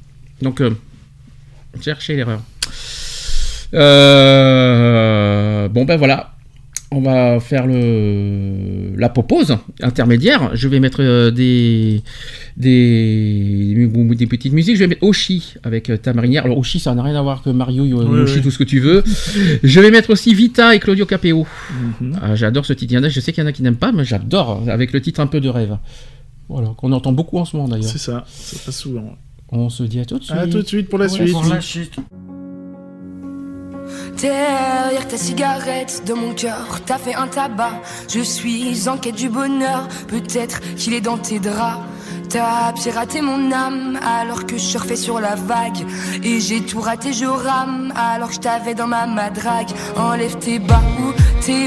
Donc, 0.43 0.61
euh, 0.61 0.71
cherchez 1.81 2.17
l'erreur. 2.17 2.41
Euh, 3.75 5.69
bon 5.69 5.85
ben 5.85 5.97
voilà, 5.97 6.36
on 6.93 7.01
va 7.01 7.41
faire 7.41 7.67
le 7.67 8.95
la 8.97 9.09
pause 9.09 9.57
intermédiaire. 9.83 10.51
Je 10.55 10.69
vais 10.69 10.79
mettre 10.81 11.03
euh, 11.03 11.31
des, 11.31 12.03
des 12.57 13.89
des 14.15 14.27
petites 14.27 14.53
musiques. 14.53 14.77
Je 14.77 14.81
vais 14.81 14.87
mettre 14.87 15.03
Oshi 15.03 15.55
avec 15.65 15.91
euh, 15.91 15.97
ta 15.97 16.13
marinière. 16.13 16.45
Alors 16.45 16.59
Oshi, 16.59 16.79
ça 16.79 16.95
n'a 16.95 17.03
rien 17.03 17.17
à 17.17 17.23
voir 17.23 17.43
que 17.43 17.51
Mario, 17.51 17.85
euh, 17.85 18.07
Oui, 18.09 18.19
Yoshi, 18.21 18.37
oui. 18.37 18.43
tout 18.43 18.51
ce 18.51 18.59
que 18.59 18.65
tu 18.65 18.79
veux. 18.81 19.03
je 19.63 19.81
vais 19.81 19.91
mettre 19.91 20.11
aussi 20.11 20.33
Vita 20.35 20.75
et 20.75 20.79
Claudio 20.79 21.07
Capeo. 21.07 21.47
Mhm. 22.01 22.19
Ah, 22.23 22.35
j'adore 22.37 22.65
ce 22.67 22.73
titre. 22.73 22.93
Il 22.93 22.97
y 22.97 22.99
en 22.99 23.05
a- 23.05 23.09
Je 23.09 23.21
sais 23.21 23.33
qu'il 23.33 23.43
y 23.43 23.45
en 23.45 23.49
a 23.49 23.53
qui 23.53 23.63
n'aiment 23.63 23.77
pas, 23.77 23.93
mais 23.93 24.05
j'adore 24.05 24.63
avec 24.69 24.93
le 24.93 25.01
titre 25.01 25.21
un 25.21 25.27
peu 25.27 25.41
de 25.41 25.49
rêve. 25.49 25.77
Voilà, 26.49 26.69
qu'on 26.77 26.93
entend 26.93 27.13
beaucoup 27.13 27.39
en 27.39 27.45
ce 27.45 27.57
moment 27.57 27.69
d'ailleurs. 27.69 27.91
C'est 27.91 27.99
ça, 27.99 28.25
ça 28.29 28.57
passe 28.65 28.79
souvent. 28.79 29.17
On 29.51 29.69
se 29.69 29.83
dit 29.83 29.99
à 30.01 30.05
tout 30.05 30.19
de 30.19 30.25
suite. 30.25 30.37
À 30.37 30.47
tout 30.47 30.63
de 30.63 30.67
suite 30.67 30.89
pour 30.89 30.99
la 30.99 31.09
suite. 31.09 31.33
Pour 31.33 31.45
la 31.45 31.61
chute. 31.61 31.97
Derrière 34.21 35.07
ta 35.09 35.19
cigarette, 35.19 36.03
de 36.07 36.15
mon 36.15 36.33
cœur, 36.33 36.81
t'as 36.87 36.97
fait 36.97 37.15
un 37.15 37.29
tabac. 37.29 37.83
Je 38.09 38.21
suis 38.21 38.89
en 38.89 38.97
quête 38.97 39.15
du 39.15 39.29
bonheur, 39.29 39.87
peut-être 40.09 40.61
qu'il 40.77 40.95
est 40.95 41.03
dans 41.03 41.19
tes 41.19 41.39
draps. 41.39 41.83
T'as 42.31 42.73
piraté 42.73 43.21
mon 43.21 43.53
âme 43.53 43.99
alors 44.03 44.47
que 44.47 44.57
je 44.57 44.63
surfais 44.63 44.97
sur 44.97 45.21
la 45.21 45.35
vague. 45.35 45.87
Et 46.25 46.41
j'ai 46.41 46.63
tout 46.63 46.81
raté, 46.81 47.13
je 47.13 47.27
rame 47.27 47.93
alors 47.95 48.29
que 48.29 48.35
je 48.35 48.41
t'avais 48.41 48.75
dans 48.75 48.87
ma 48.87 49.07
madrague. 49.07 49.69
Enlève 49.97 50.37
tes 50.39 50.59
bas 50.59 50.83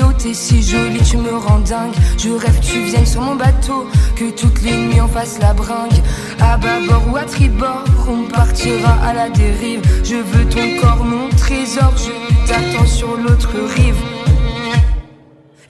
haut, 0.04 0.14
t'es 0.18 0.34
si 0.34 0.62
jolie, 0.62 1.02
tu 1.02 1.18
me 1.18 1.36
rends 1.36 1.60
dingue. 1.60 1.94
Je 2.18 2.30
rêve 2.30 2.60
que 2.60 2.66
tu 2.66 2.80
viennes 2.82 3.06
sur 3.06 3.22
mon 3.22 3.36
bateau, 3.36 3.88
que 4.16 4.32
toutes 4.32 4.62
les 4.62 4.76
nuits 4.76 5.02
on 5.02 5.08
fasse 5.08 5.40
la 5.40 5.54
bringue. 5.54 6.02
À 6.40 6.58
bâbord 6.58 7.04
ou 7.12 7.18
à 7.18 7.24
tribord, 7.24 7.84
on 8.08 8.24
partira 8.30 8.98
à 9.04 9.14
la 9.14 9.30
dérive. 9.30 9.82
Je 10.04 10.16
veux 10.16 10.46
ton 10.46 10.82
corps, 10.82 11.04
mon 11.04 11.30
trésor, 11.30 11.94
je 11.98 12.48
t'attends 12.48 12.86
sur 12.86 13.16
l'autre 13.18 13.54
rive. 13.76 13.96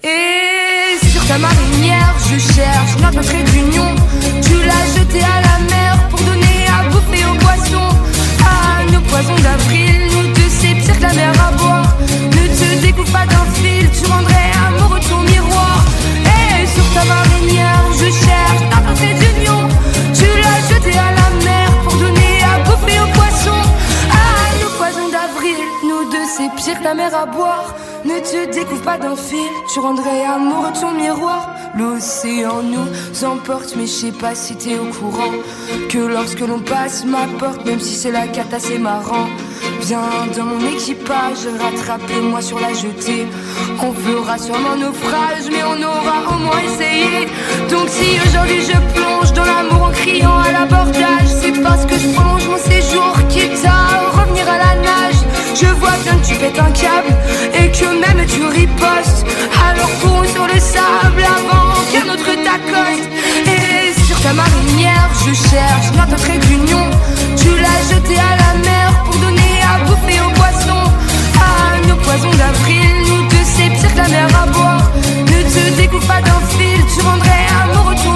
Et 0.03 1.05
sur 1.07 1.25
ta 1.27 1.37
marinière, 1.37 2.15
je 2.29 2.37
cherche 2.39 2.97
notre 3.01 3.21
trait 3.21 3.43
d'union. 3.43 3.95
Tu 4.41 4.55
l'as 4.65 4.99
jeté 4.99 5.19
à 5.19 5.41
la 5.41 5.59
mer 5.69 6.09
pour 6.09 6.19
donner 6.21 6.65
à 6.67 6.89
bouffer 6.89 7.25
aux 7.25 7.37
poissons. 7.37 7.95
À 8.43 8.91
nos 8.91 9.01
poisons 9.01 9.39
d'avril, 9.43 10.01
nous 10.11 10.33
deux 10.33 10.49
c'est 10.49 10.95
que 10.97 11.01
la 11.01 11.13
mer 11.13 11.33
à 11.47 11.51
boire. 11.57 11.88
Ne 12.89 12.93
te 12.93 12.97
découpe 12.97 13.13
pas 13.13 13.25
d'un 13.27 13.45
fil, 13.53 13.87
tu 13.91 14.11
rendrais 14.11 14.51
amoureux 14.67 14.99
ton 15.01 15.21
miroir. 15.21 15.85
Et 16.25 16.65
sur 16.65 16.83
ta 16.93 17.05
pire 26.55 26.79
que 26.79 26.83
la 26.83 26.93
mer 26.93 27.15
à 27.15 27.25
boire. 27.25 27.75
Ne 28.05 28.19
te 28.19 28.51
découvre 28.53 28.81
pas 28.81 28.97
d'un 28.97 29.15
fil, 29.15 29.51
tu 29.73 29.79
rendrais 29.79 30.23
amoureux 30.23 30.71
ton 30.79 30.91
miroir. 30.91 31.49
L'océan 31.77 32.61
nous 32.63 33.25
emporte, 33.25 33.75
mais 33.75 33.87
je 33.87 33.91
sais 33.91 34.11
pas 34.11 34.33
si 34.35 34.55
t'es 34.55 34.77
au 34.79 34.85
courant. 34.85 35.33
Que 35.89 35.97
lorsque 35.97 36.39
l'on 36.39 36.59
passe 36.59 37.03
ma 37.05 37.27
porte, 37.37 37.65
même 37.65 37.79
si 37.79 37.95
c'est 37.95 38.11
la 38.11 38.27
cata, 38.27 38.57
c'est 38.59 38.79
marrant. 38.79 39.27
Viens 39.81 39.99
dans 40.35 40.45
mon 40.45 40.65
équipage, 40.67 41.47
rattrapez-moi 41.59 42.41
sur 42.41 42.59
la 42.59 42.73
jetée. 42.73 43.27
On 43.81 43.91
fera 43.93 44.37
sûrement 44.37 44.75
naufrage, 44.77 45.45
mais 45.51 45.63
on 45.63 45.81
aura 45.83 46.35
au 46.35 46.39
moins 46.39 46.59
essayé. 46.59 47.27
Donc 47.69 47.87
si 47.89 48.17
aujourd'hui 48.25 48.61
je 48.61 48.77
plonge 48.93 49.33
dans 49.33 49.45
l'amour 49.45 49.87
en 49.87 49.91
criant 49.91 50.39
à 50.39 50.51
l'abordage, 50.51 51.27
c'est 51.41 51.61
parce 51.61 51.85
que 51.85 51.97
je 51.97 52.07
prolonge 52.09 52.47
mon 52.47 52.57
séjour, 52.57 53.13
quitte 53.29 53.65
à 53.65 54.19
revenir 54.19 54.47
à 54.49 54.57
la 54.57 54.75
nage. 54.75 55.28
Je 55.55 55.65
vois 55.65 55.97
bien 56.03 56.15
que 56.17 56.25
tu 56.27 56.35
pètes 56.35 56.59
un 56.59 56.71
câble 56.71 57.13
et 57.53 57.71
que 57.71 57.85
même 57.85 58.25
tu 58.27 58.45
ripostes. 58.45 59.25
Alors 59.67 59.89
cours 59.99 60.25
sur 60.25 60.45
le 60.47 60.59
sable 60.59 61.23
avant 61.23 61.73
qu'un 61.91 62.13
autre 62.13 62.31
t'accoste. 62.45 63.09
Et 63.45 63.93
sur 64.05 64.19
ta 64.21 64.33
marinière, 64.33 65.09
je 65.25 65.33
cherche 65.33 65.91
notre 65.97 66.15
trait 66.21 66.37
d'union. 66.37 66.89
Tu 67.35 67.49
l'as 67.49 67.81
jeté 67.93 68.15
à 68.19 68.35
la 68.43 68.59
mer 68.59 69.03
pour 69.05 69.15
donner 69.15 69.53
à 69.63 69.83
bouffer 69.85 70.19
aux 70.21 70.33
poissons. 70.33 70.91
Ah, 71.35 71.87
nos 71.87 71.95
poisons 71.95 72.31
d'avril, 72.31 72.93
nous 73.07 73.27
deux, 73.27 73.45
c'est 73.55 73.69
pire 73.69 73.93
que 73.93 73.97
la 73.97 74.07
mer 74.07 74.27
à 74.41 74.45
boire. 74.47 74.91
Ne 75.25 75.43
te 75.43 75.75
découpe 75.75 76.07
pas 76.07 76.21
d'un 76.21 76.41
fil, 76.49 76.81
tu 76.93 77.01
rendrais 77.01 77.45
amoureux. 77.63 78.08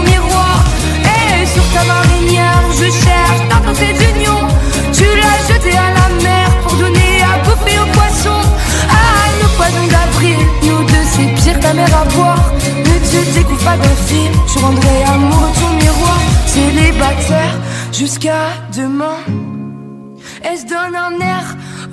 Film, 14.07 14.33
je 14.47 14.59
rendrai 14.59 15.03
amoureux 15.03 15.51
ton 15.59 15.71
miroir. 15.81 16.19
Célibataire 16.45 17.55
jusqu'à 17.91 18.43
demain. 18.75 19.19
Elle 20.43 20.57
se 20.57 20.65
donne 20.65 20.95
un 20.95 21.19
air 21.19 21.45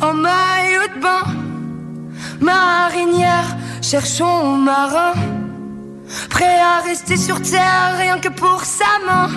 en 0.02 0.14
maillot 0.14 0.88
de 0.94 1.00
bain? 1.00 1.24
Marinière, 2.40 3.56
cherchons 3.82 4.56
marin. 4.56 5.14
Prêt 6.28 6.58
à 6.72 6.80
rester 6.86 7.16
sur 7.16 7.40
terre 7.40 7.96
rien 7.98 8.18
que 8.18 8.28
pour 8.28 8.64
sa 8.64 8.92
main. 9.06 9.28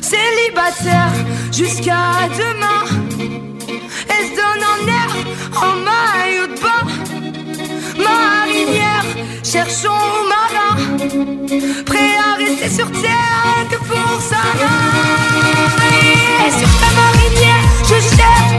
Célibataire 0.00 1.12
jusqu'à 1.52 2.04
demain. 2.42 2.82
Elle 4.12 4.26
se 4.30 4.34
donne 4.42 4.64
en 4.74 4.80
air 5.00 5.10
en 5.66 5.72
maillot 5.88 6.48
de 6.54 6.58
bain? 6.64 6.84
Marinière, 8.08 8.91
cherchons 9.42 9.88
marin. 10.32 10.74
Prêt 11.86 12.14
à 12.28 12.36
rester 12.36 12.68
sur 12.68 12.90
terre 12.90 13.66
que 13.70 13.76
pour 13.76 14.20
sa 14.20 14.42
main. 14.60 14.82
Et 16.46 16.50
sur 16.50 16.72
ta 16.80 16.90
marinière, 17.00 17.64
je 17.84 18.16
cherche 18.16 18.51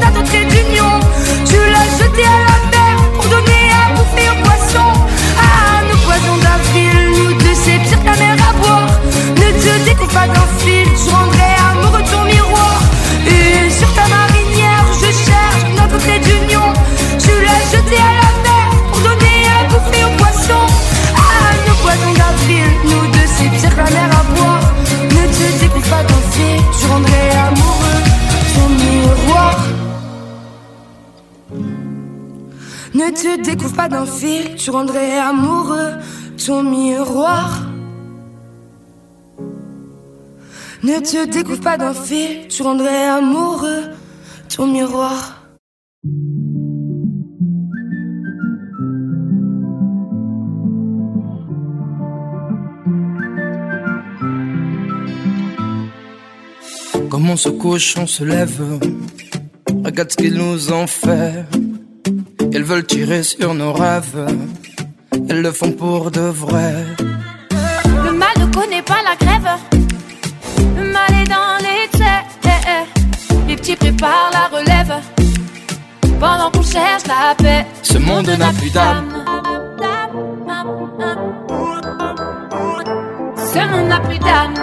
découvre 33.63 33.77
pas 33.77 33.87
d'un 33.87 34.05
fil, 34.05 34.55
tu 34.55 34.71
rendrais 34.71 35.17
amoureux 35.19 35.91
ton 36.45 36.63
miroir. 36.63 37.61
Ne 40.83 40.99
te 40.99 41.31
découvre 41.31 41.61
pas 41.61 41.77
d'un 41.77 41.93
fil, 41.93 42.49
tu 42.49 42.61
rendrais 42.61 43.05
amoureux 43.05 43.83
ton 44.53 44.67
miroir. 44.67 45.45
Comme 57.09 57.29
on 57.29 57.37
se 57.37 57.47
couche, 57.47 57.95
on 57.97 58.07
se 58.07 58.25
lève. 58.25 58.61
Regarde 59.85 60.11
ce 60.11 60.17
qu'ils 60.17 60.33
nous 60.33 60.73
ont 60.73 60.87
fait. 60.87 61.45
Ils 62.55 62.63
veulent 62.63 62.85
tirer 62.85 63.23
sur 63.23 63.55
nos 63.55 63.73
rêves. 63.73 64.27
Elles 65.27 65.41
le 65.41 65.51
font 65.51 65.71
pour 65.71 66.11
de 66.11 66.21
vrai. 66.21 66.85
Le 68.05 68.11
mal 68.11 68.35
ne 68.39 68.45
connaît 68.53 68.83
pas 68.83 69.01
la 69.03 69.15
grève. 69.15 69.49
Le 70.77 70.83
mal 70.91 71.11
est 71.21 71.29
dans 71.29 71.57
les 71.65 71.87
têtes. 71.97 72.33
Les 73.47 73.55
petits 73.55 73.75
préparent 73.75 74.29
la 74.31 74.45
relève. 74.55 74.93
Pendant 76.19 76.51
qu'on 76.51 76.61
cherche 76.61 77.07
la 77.07 77.33
paix. 77.35 77.65
Ce 77.81 77.97
monde 77.97 78.27
n'a 78.27 78.53
plus 78.53 78.69
d'âme. 78.69 79.25
Ce 83.35 83.59
monde 83.71 83.87
n'a 83.87 83.99
plus 83.99 84.19
d'âme. 84.19 84.53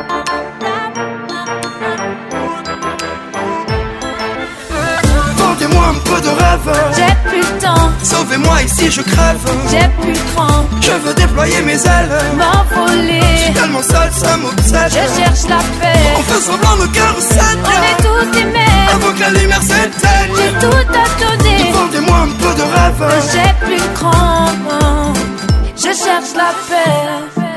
J'ai 6.97 7.29
plus 7.29 7.41
le 7.41 7.59
temps. 7.61 7.91
Sauvez-moi 8.03 8.63
ici, 8.63 8.91
je 8.91 9.03
crève. 9.03 9.39
J'ai 9.71 9.89
plus 10.01 10.13
le 10.13 10.35
cran. 10.35 10.65
Je 10.81 10.93
veux 10.93 11.15
déployer 11.15 11.63
mes 11.63 11.75
ailes. 11.75 12.11
M'envoler. 12.37 13.21
Je 13.37 13.43
suis 13.45 13.53
tellement 13.53 13.83
seul, 13.83 14.11
ça 14.13 14.37
m'obsède. 14.37 14.91
Je 14.91 15.21
cherche 15.21 15.45
la 15.49 15.59
paix. 15.81 15.99
On 16.19 16.23
fait 16.23 16.41
semblant, 16.41 16.77
nos 16.77 16.89
cœurs 16.89 17.15
On 17.17 17.21
saignent. 17.21 17.65
est 17.91 18.03
tous 18.03 18.39
aimés. 18.39 18.89
Avant 18.93 19.13
que 19.15 19.21
la 19.21 19.31
lumière 19.31 19.63
s'éteigne. 19.63 20.33
J'ai 20.37 20.53
tout 20.59 20.77
à 20.77 21.07
donner. 21.21 21.73
Vendez-moi 21.73 22.17
un 22.17 22.29
peu 22.43 22.55
de 22.55 22.63
rêve. 22.63 23.23
J'ai 23.33 23.67
plus 23.67 23.77
le 23.77 23.95
cran. 23.95 24.47
Je 25.77 25.83
cherche 25.83 26.35
la 26.37 26.53
paix. 26.69 27.51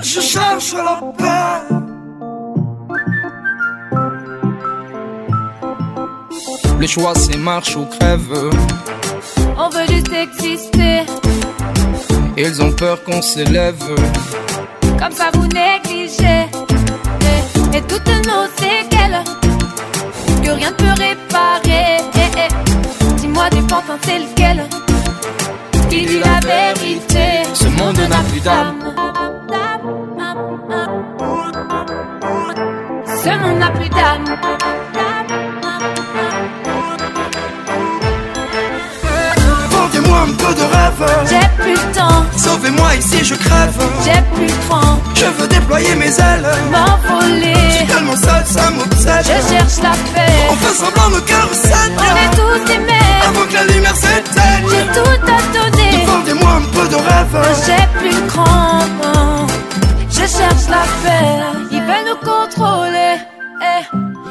Je 0.00 0.20
cherche 0.20 0.74
la 0.74 1.00
paix. 1.16 1.77
Le 6.80 6.86
choix 6.86 7.12
c'est 7.16 7.36
marche 7.36 7.74
ou 7.76 7.86
crève. 7.86 8.50
On 9.56 9.68
veut 9.68 9.86
juste 9.88 10.12
exister. 10.12 11.02
Ils 12.36 12.62
ont 12.62 12.72
peur 12.72 13.02
qu'on 13.02 13.20
s'élève. 13.20 13.82
Comme 14.98 15.12
ça 15.12 15.30
vous 15.34 15.48
négligez. 15.48 16.46
Et, 17.74 17.76
et 17.76 17.82
toutes 17.82 18.06
nos 18.26 18.46
séquelles. 18.56 19.24
Que 20.44 20.50
rien 20.50 20.70
ne 20.70 20.76
peut 20.76 21.02
réparer. 21.02 21.96
Eh, 22.14 22.30
eh. 22.36 23.14
Dis-moi 23.16 23.50
du 23.50 23.62
pantin 23.62 23.98
c'est 24.02 24.20
lequel. 24.20 24.68
Qui 25.90 26.06
dit 26.06 26.20
la 26.20 26.38
vérité. 26.46 27.42
Ce 27.54 27.66
monde 27.66 27.98
n'a 28.08 28.22
plus 28.30 28.40
d'âme. 28.40 28.94
Ce 33.24 33.30
monde 33.30 33.58
n'a 33.58 33.70
plus 33.70 33.88
d'âme. 33.88 34.38
Peu 40.48 40.54
de 40.54 40.60
rêve. 40.62 41.26
J'ai 41.28 41.62
plus 41.62 41.72
le 41.74 41.92
temps. 41.92 42.24
Sauvez-moi 42.36 42.94
ici, 42.96 43.24
je 43.24 43.34
crève. 43.34 43.74
J'ai 44.04 44.20
plus 44.34 44.46
le 44.46 44.68
cran. 44.68 44.98
Je 45.14 45.26
veux 45.26 45.48
déployer 45.48 45.94
mes 45.96 46.06
ailes. 46.06 46.46
Je 46.46 46.70
M'envoler. 46.70 47.70
suis 47.70 47.86
tellement 47.86 48.16
seul, 48.16 48.44
ça 48.46 48.70
m'obsède. 48.70 49.24
Je 49.24 49.52
cherche 49.54 49.76
la 49.82 49.90
paix. 50.14 50.32
On 50.50 50.54
fait 50.56 50.74
semblant, 50.74 51.10
nos 51.10 51.20
cœurs 51.22 51.48
On 51.50 51.54
saignent. 51.54 51.94
est 52.24 52.36
tous. 52.36 52.72
Avant 53.28 53.46
que 53.48 53.54
la 53.54 53.64
lumière 53.64 53.94
J'ai 53.94 54.06
s'éteigne. 54.06 54.86
tout 54.94 55.32
à 55.36 55.70
donner. 55.70 56.04
Vendez-moi 56.06 56.50
un 56.50 56.62
peu 56.76 56.88
de 56.88 56.96
rêve. 56.96 57.56
J'ai 57.66 57.98
plus 57.98 58.20
le 58.20 58.26
cran. 58.28 58.78
Je 60.10 60.20
cherche 60.20 60.68
la 60.68 60.84
paix. 61.02 61.42
Ils 61.70 61.80
veulent 61.82 62.08
nous 62.10 62.30
contrôler. 62.30 63.16
eh. 63.62 63.84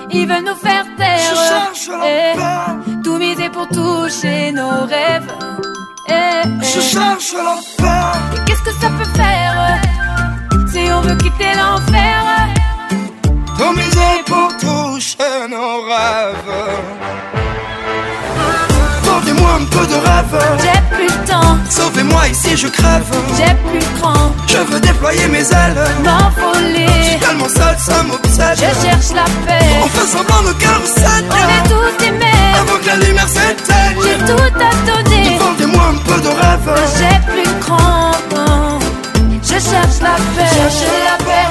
Ils 0.10 0.28
veulent 0.28 0.44
nous 0.46 0.56
faire 0.56 0.86
taire. 0.98 1.20
Je 1.30 1.36
cherche 1.36 1.90
la 1.90 2.08
eh. 2.08 2.36
paix. 2.36 2.92
Tout 3.04 3.18
miser 3.18 3.50
pour 3.50 3.68
toucher 3.68 4.52
nos 4.52 4.86
rêves. 4.86 5.28
Eh, 6.10 6.14
eh. 6.14 6.64
Je 6.64 6.82
cherche 6.82 7.34
la 7.34 7.56
paix. 7.78 8.36
Et 8.36 8.40
Qu'est-ce 8.46 8.62
que 8.64 8.72
ça 8.82 8.90
peut 8.90 9.12
faire 9.16 9.80
si 10.72 10.80
on 10.92 11.02
veut 11.02 11.16
quitter 11.16 11.52
l'enfer 11.56 12.20
Tout 13.58 13.74
miser 13.76 14.24
pour 14.26 14.50
toucher 14.58 15.48
nos 15.50 15.82
rêves. 15.82 16.54
Vendez-moi 19.04 19.50
un 19.62 19.66
peu 19.66 19.86
de 19.88 19.96
rêve. 19.96 20.60
J'ai 20.62 20.96
plus 20.96 21.06
le 21.08 21.26
temps, 21.26 21.58
Sauvez-moi 21.70 22.28
ici, 22.28 22.56
je 22.58 22.68
crève. 22.68 23.04
j'ai 23.38 23.54
plus 23.70 23.80
le 23.80 24.00
cran. 24.00 24.14
Je 24.48 24.58
veux 24.58 24.80
déployer 24.80 25.28
mes 25.28 25.40
ailes. 25.40 25.78
Je 25.98 26.04
M'envoler, 26.10 26.88
suis 27.04 27.20
tellement 27.20 27.50
seul, 27.50 27.76
ça 27.80 28.04
m'obsède. 28.04 28.56
je 28.58 28.86
cherche 28.86 29.12
la 29.16 29.24
On 29.24 29.46
paix. 29.48 29.90
fait 29.94 30.08
semblant, 30.08 30.42
nos 30.44 30.54
cœurs 30.54 30.82
On 30.82 30.86
est 30.86 31.00
saignent. 31.00 31.70
tous 31.70 32.06
Avant 32.60 32.80
que 32.82 32.88
la 32.88 32.96
lumière 32.98 33.28
j'ai 33.28 33.40
s'éteigne. 33.40 34.26
tout 34.26 34.54
à 34.60 34.72
donner. 34.86 35.17
Vendez-moi 35.68 35.86
un 35.90 35.98
peu 35.98 36.22
de 36.22 36.28
rêve. 36.28 36.70
J'ai 36.98 37.32
plus 37.32 37.60
cran. 37.60 38.12
Je 39.44 39.54
cherche 39.54 40.00
la 40.02 40.16
paix, 40.36 40.50
cherche 40.56 40.84
la 41.06 41.18
paix, 41.26 41.50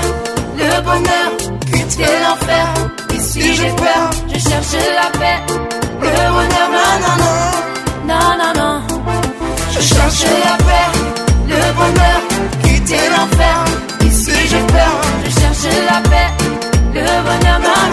le 0.58 0.80
bonheur, 0.82 1.30
quitter 1.72 2.14
l'enfer. 2.22 2.66
Ici 3.18 3.54
j'ai 3.54 3.70
peur, 3.70 4.10
je 4.28 4.38
cherche 4.38 4.76
la 4.94 5.08
paix, 5.18 5.38
le 6.02 6.14
bonheur. 6.34 6.68
Non, 6.76 6.92
non, 7.02 7.16
non, 7.22 7.34
non, 8.06 8.30
non, 8.38 8.52
non. 8.60 8.76
Je 9.72 9.80
cherche 9.80 10.24
la 10.44 10.56
paix, 10.64 10.88
le 11.48 11.60
bonheur, 11.78 12.20
quitter 12.62 13.04
l'enfer. 13.10 13.56
Ici 14.02 14.32
j'ai 14.50 14.64
peur, 14.72 14.94
je 15.24 15.30
cherche 15.40 15.66
la 15.90 15.98
paix, 16.08 16.30
le 16.94 17.00
bonheur. 17.00 17.58
Non, 17.58 17.68
non, 17.68 17.68
non, 17.68 17.85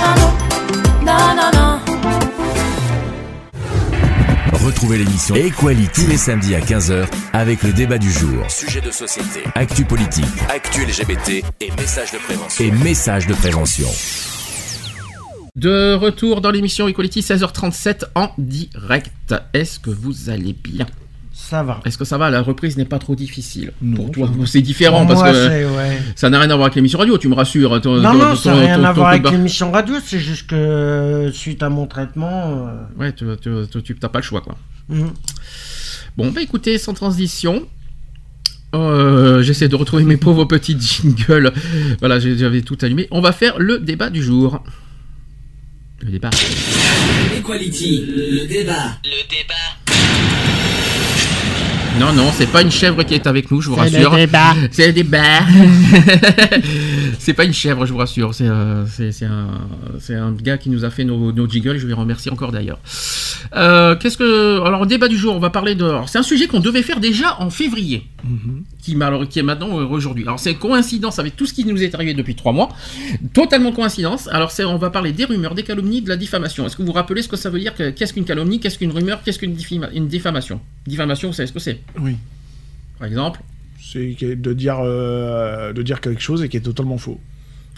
Retrouvez 4.51 4.97
l'émission 4.97 5.35
Equality 5.35 6.03
tous 6.03 6.07
les 6.09 6.17
samedis 6.17 6.53
à 6.55 6.59
15h 6.59 7.07
avec 7.33 7.63
le 7.63 7.71
débat 7.73 7.97
du 7.97 8.11
jour. 8.11 8.49
Sujet 8.49 8.81
de 8.81 8.91
société, 8.91 9.41
Actu 9.55 9.85
politique 9.85 10.25
actu 10.49 10.85
LGBT 10.85 11.43
et 11.61 11.71
messages 11.71 12.11
de 12.11 12.17
prévention. 12.17 12.65
et 12.65 12.71
messages 12.71 13.27
de 13.27 13.33
prévention. 13.33 13.87
De 15.55 15.93
retour 15.93 16.41
dans 16.41 16.51
l'émission 16.51 16.87
Equality 16.87 17.21
16h37 17.21 18.05
en 18.15 18.31
direct. 18.37 19.33
Est-ce 19.53 19.79
que 19.79 19.89
vous 19.91 20.29
allez 20.29 20.53
bien? 20.53 20.85
Ça 21.49 21.61
va. 21.61 21.81
Est-ce 21.85 21.97
que 21.97 22.05
ça 22.05 22.17
va? 22.17 22.29
La 22.29 22.41
reprise 22.41 22.77
n'est 22.77 22.85
pas 22.85 22.99
trop 22.99 23.15
difficile 23.15 23.73
Non, 23.81 23.95
pour 23.97 24.11
toi. 24.11 24.29
C'est 24.45 24.61
différent 24.61 25.05
parce 25.05 25.19
moi, 25.19 25.31
que 25.31 25.75
ouais. 25.75 25.97
ça 26.15 26.29
n'a 26.29 26.39
rien 26.39 26.49
à 26.49 26.55
voir 26.55 26.67
avec 26.67 26.75
l'émission 26.75 26.97
radio. 26.99 27.17
Tu 27.17 27.27
me 27.27 27.35
rassures. 27.35 27.79
ton- 27.81 27.97
Non, 27.97 28.11
ton- 28.13 28.17
non, 28.17 28.29
ton- 28.29 28.35
ça 28.35 28.53
n'a 28.55 28.61
rien 28.61 28.77
ton- 28.77 28.83
à 28.85 28.93
voir 28.93 29.07
avec 29.09 29.29
l'émission 29.29 29.69
radio, 29.71 29.95
c'est 30.03 30.19
juste 30.19 30.47
que 30.47 30.55
euh, 30.55 31.31
suite 31.33 31.61
à 31.61 31.69
mon 31.69 31.85
traitement. 31.85 32.67
euh, 32.69 32.83
Ouais, 32.97 33.11
tu, 33.13 33.25
tu, 33.41 33.81
tu- 33.83 33.95
t'as 33.95 34.07
pas 34.09 34.19
le 34.19 34.23
choix 34.23 34.41
quoi. 34.41 34.55
mm. 34.89 35.07
Bon, 36.17 36.31
bah 36.31 36.41
écoutez, 36.41 36.77
sans 36.77 36.93
transition. 36.93 37.67
euh, 38.73 39.43
J'essaie 39.43 39.67
de 39.67 39.75
retrouver 39.75 40.03
mes 40.05 40.17
pauvres 40.17 40.45
petits 40.45 40.77
jingles. 40.79 41.51
Voilà, 41.99 42.19
j'avais 42.19 42.61
tout 42.61 42.77
allumé. 42.81 43.07
On 43.11 43.19
va 43.21 43.31
faire 43.33 43.59
le 43.59 43.79
débat 43.79 44.09
du 44.09 44.23
jour. 44.23 44.63
Le 46.01 46.09
débat. 46.09 46.29
Equality, 47.37 48.05
le 48.07 48.47
débat. 48.47 48.97
Le 49.03 49.29
débat. 49.29 49.53
Non, 51.99 52.11
non, 52.11 52.31
c'est 52.33 52.47
pas 52.51 52.61
une 52.63 52.71
chèvre 52.71 53.03
qui 53.03 53.13
est 53.13 53.27
avec 53.27 53.51
nous, 53.51 53.61
je 53.61 53.69
vous 53.69 53.75
C'est 53.75 53.99
le 53.99 54.07
rassure. 54.07 54.15
débat. 54.15 54.53
C'est 54.71 54.87
le 54.87 54.93
débat. 54.93 55.41
c'est 57.19 57.33
pas 57.33 57.45
une 57.45 57.53
chèvre, 57.53 57.85
je 57.85 57.91
vous 57.93 57.99
rassure. 57.99 58.33
C'est 58.33 58.47
euh, 58.47 58.85
c'est- 58.87 59.11
c'est 59.11 59.25
un, 59.25 59.47
c'est 59.99 60.15
un 60.15 60.31
gars 60.31 60.57
qui 60.57 60.69
nous 60.69 60.83
a 60.85 60.89
fait 60.89 61.03
nos, 61.03 61.31
nos 61.31 61.47
jingles. 61.47 61.77
Je 61.77 61.85
lui 61.85 61.93
remercie 61.93 62.29
encore 62.29 62.51
d'ailleurs. 62.51 62.79
Euh, 63.55 63.95
Qu'est-ce 63.95 64.17
que. 64.17 64.61
Alors, 64.65 64.85
débat 64.87 65.07
du 65.07 65.17
jour, 65.17 65.35
on 65.35 65.39
va 65.39 65.49
parler 65.51 65.75
de. 65.75 65.89
C'est 66.07 66.17
un 66.17 66.23
sujet 66.23 66.47
qu'on 66.47 66.59
devait 66.59 66.81
faire 66.83 66.99
déjà 66.99 67.39
en 67.39 67.49
février, 67.51 68.07
mal- 68.23 68.63
qui 68.83 69.39
est 69.39 69.43
maintenant 69.43 69.69
aujourd'hui. 69.73 70.23
Alors, 70.23 70.39
c'est 70.39 70.55
coïncidence 70.55 71.17
avec 71.19 71.35
tout 71.35 71.45
ce 71.45 71.53
qui 71.53 71.63
nous 71.65 71.81
est 71.81 71.95
arrivé 71.95 72.13
depuis 72.13 72.35
trois 72.35 72.51
mois. 72.51 72.69
Totalement 73.33 73.71
coïncidence. 73.71 74.27
Alors, 74.27 74.51
on 74.67 74.77
va 74.77 74.89
parler 74.89 75.11
des 75.13 75.25
rumeurs, 75.25 75.55
des 75.55 75.63
calomnies, 75.63 76.01
de 76.01 76.09
la 76.09 76.17
diffamation. 76.17 76.65
Est-ce 76.65 76.75
que 76.75 76.81
vous 76.81 76.87
vous 76.87 76.93
rappelez 76.93 77.21
ce 77.21 77.27
que 77.29 77.37
ça 77.37 77.49
veut 77.49 77.59
dire 77.59 77.73
que- 77.75 77.91
Qu'est-ce 77.91 78.13
qu'une 78.13 78.25
calomnie 78.25 78.59
Qu'est-ce 78.59 78.77
qu'une 78.77 78.91
rumeur 78.91 79.21
Qu'est-ce 79.23 79.39
qu'une 79.39 79.55
une 79.93 80.07
diffamation? 80.07 80.59
Diffamation, 80.85 81.29
vous 81.29 81.33
savez 81.33 81.47
ce 81.47 81.53
que 81.53 81.59
c'est? 81.59 81.79
Oui. 81.99 82.17
Par 82.99 83.07
exemple? 83.07 83.41
C'est 83.81 84.15
de 84.21 84.53
dire, 84.53 84.77
euh, 84.81 85.71
de 85.73 85.81
dire 85.81 86.01
quelque 86.01 86.21
chose 86.21 86.43
et 86.43 86.49
qui 86.49 86.57
est 86.57 86.61
totalement 86.61 86.97
faux. 86.97 87.19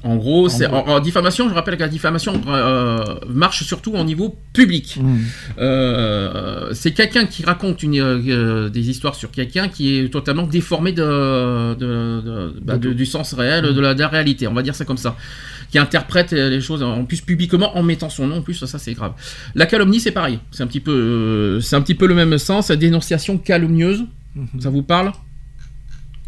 En 0.03 0.17
gros, 0.17 0.49
c'est 0.49 0.67
en, 0.67 0.85
en 0.87 0.99
diffamation. 0.99 1.49
Je 1.49 1.53
rappelle 1.55 1.77
que 1.77 1.81
la 1.81 1.87
diffamation 1.87 2.39
euh, 2.47 3.03
marche 3.27 3.63
surtout 3.63 3.93
au 3.93 4.03
niveau 4.03 4.35
public. 4.53 4.97
Mmh. 5.01 5.17
Euh, 5.57 6.69
c'est 6.73 6.91
quelqu'un 6.91 7.25
qui 7.25 7.43
raconte 7.43 7.81
une, 7.81 7.99
euh, 7.99 8.69
des 8.69 8.89
histoires 8.91 9.15
sur 9.15 9.31
quelqu'un 9.31 9.67
qui 9.67 9.97
est 9.97 10.09
totalement 10.09 10.43
déformé 10.45 10.91
de, 10.91 11.73
de- 11.73 12.21
de- 12.21 12.59
bah, 12.61 12.77
de- 12.77 12.93
du 12.93 13.05
sens 13.07 13.33
réel, 13.33 13.73
de, 13.73 13.81
la, 13.81 13.95
de 13.95 13.99
la 14.01 14.07
réalité. 14.07 14.47
On 14.47 14.53
va 14.53 14.61
dire 14.61 14.75
ça 14.75 14.85
comme 14.85 14.97
ça. 14.97 15.15
Qui 15.71 15.79
interprète 15.79 16.31
les 16.33 16.61
choses 16.61 16.83
en 16.83 17.03
plus 17.05 17.21
publiquement 17.21 17.75
en 17.75 17.81
mettant 17.81 18.09
son 18.11 18.27
nom. 18.27 18.37
En 18.37 18.41
plus, 18.41 18.63
ça 18.65 18.77
c'est 18.77 18.93
grave. 18.93 19.13
La 19.55 19.65
calomnie, 19.65 19.99
c'est 19.99 20.11
pareil. 20.11 20.37
C'est 20.51 20.61
un 20.61 20.67
petit 20.67 20.79
peu, 20.81 20.91
euh, 20.91 21.61
c'est 21.61 21.75
un 21.75 21.81
petit 21.81 21.95
peu 21.95 22.05
le 22.05 22.13
même 22.13 22.37
sens. 22.37 22.69
Dénonciation 22.69 23.39
calomnieuse. 23.39 24.05
Ça 24.59 24.69
vous 24.69 24.83
parle? 24.83 25.11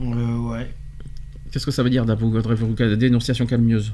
Euh, 0.02 0.38
ouais. 0.50 0.68
Qu'est-ce 1.58 1.66
que 1.66 1.72
ça 1.72 1.82
veut 1.82 1.90
dire 1.90 2.06
d'avoir 2.06 2.30
votre 2.30 2.86
dénonciation 2.94 3.48
calomnieuse 3.48 3.92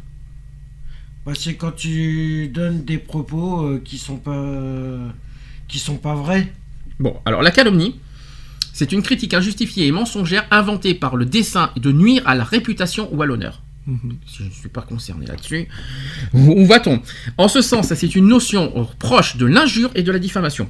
Bah, 1.26 1.32
c'est 1.34 1.56
quand 1.56 1.72
tu 1.72 2.50
donnes 2.50 2.84
des 2.84 2.98
propos 2.98 3.66
euh, 3.66 3.82
qui 3.82 3.98
sont 3.98 4.18
pas 4.18 4.98
qui 5.70 5.80
sont 5.80 5.96
pas 5.96 6.14
vrais. 6.14 6.52
Bon, 7.00 7.16
alors 7.24 7.42
la 7.42 7.52
calomnie, 7.52 8.02
c'est 8.74 8.92
une 8.92 9.02
critique 9.02 9.34
injustifiée 9.34 9.88
et 9.88 9.94
mensongère 9.94 10.46
inventée 10.52 10.94
par 10.94 11.16
le 11.16 11.26
dessein 11.26 11.72
de 11.78 11.94
nuire 11.94 12.22
à 12.26 12.36
la 12.36 12.44
réputation 12.44 13.08
ou 13.14 13.22
à 13.22 13.26
l'honneur. 13.26 13.62
Je 13.88 14.44
ne 14.44 14.50
suis 14.50 14.68
pas 14.68 14.82
concerné 14.82 15.26
là-dessus. 15.26 15.70
Où, 16.34 16.64
où 16.64 16.66
va-t-on? 16.66 17.02
En 17.38 17.48
ce 17.48 17.62
sens, 17.62 17.94
c'est 17.94 18.14
une 18.14 18.28
notion 18.28 18.74
euh, 18.76 18.84
proche 19.00 19.38
de 19.38 19.46
l'injure 19.46 19.90
et 19.96 20.04
de 20.04 20.12
la 20.12 20.20
diffamation. 20.20 20.68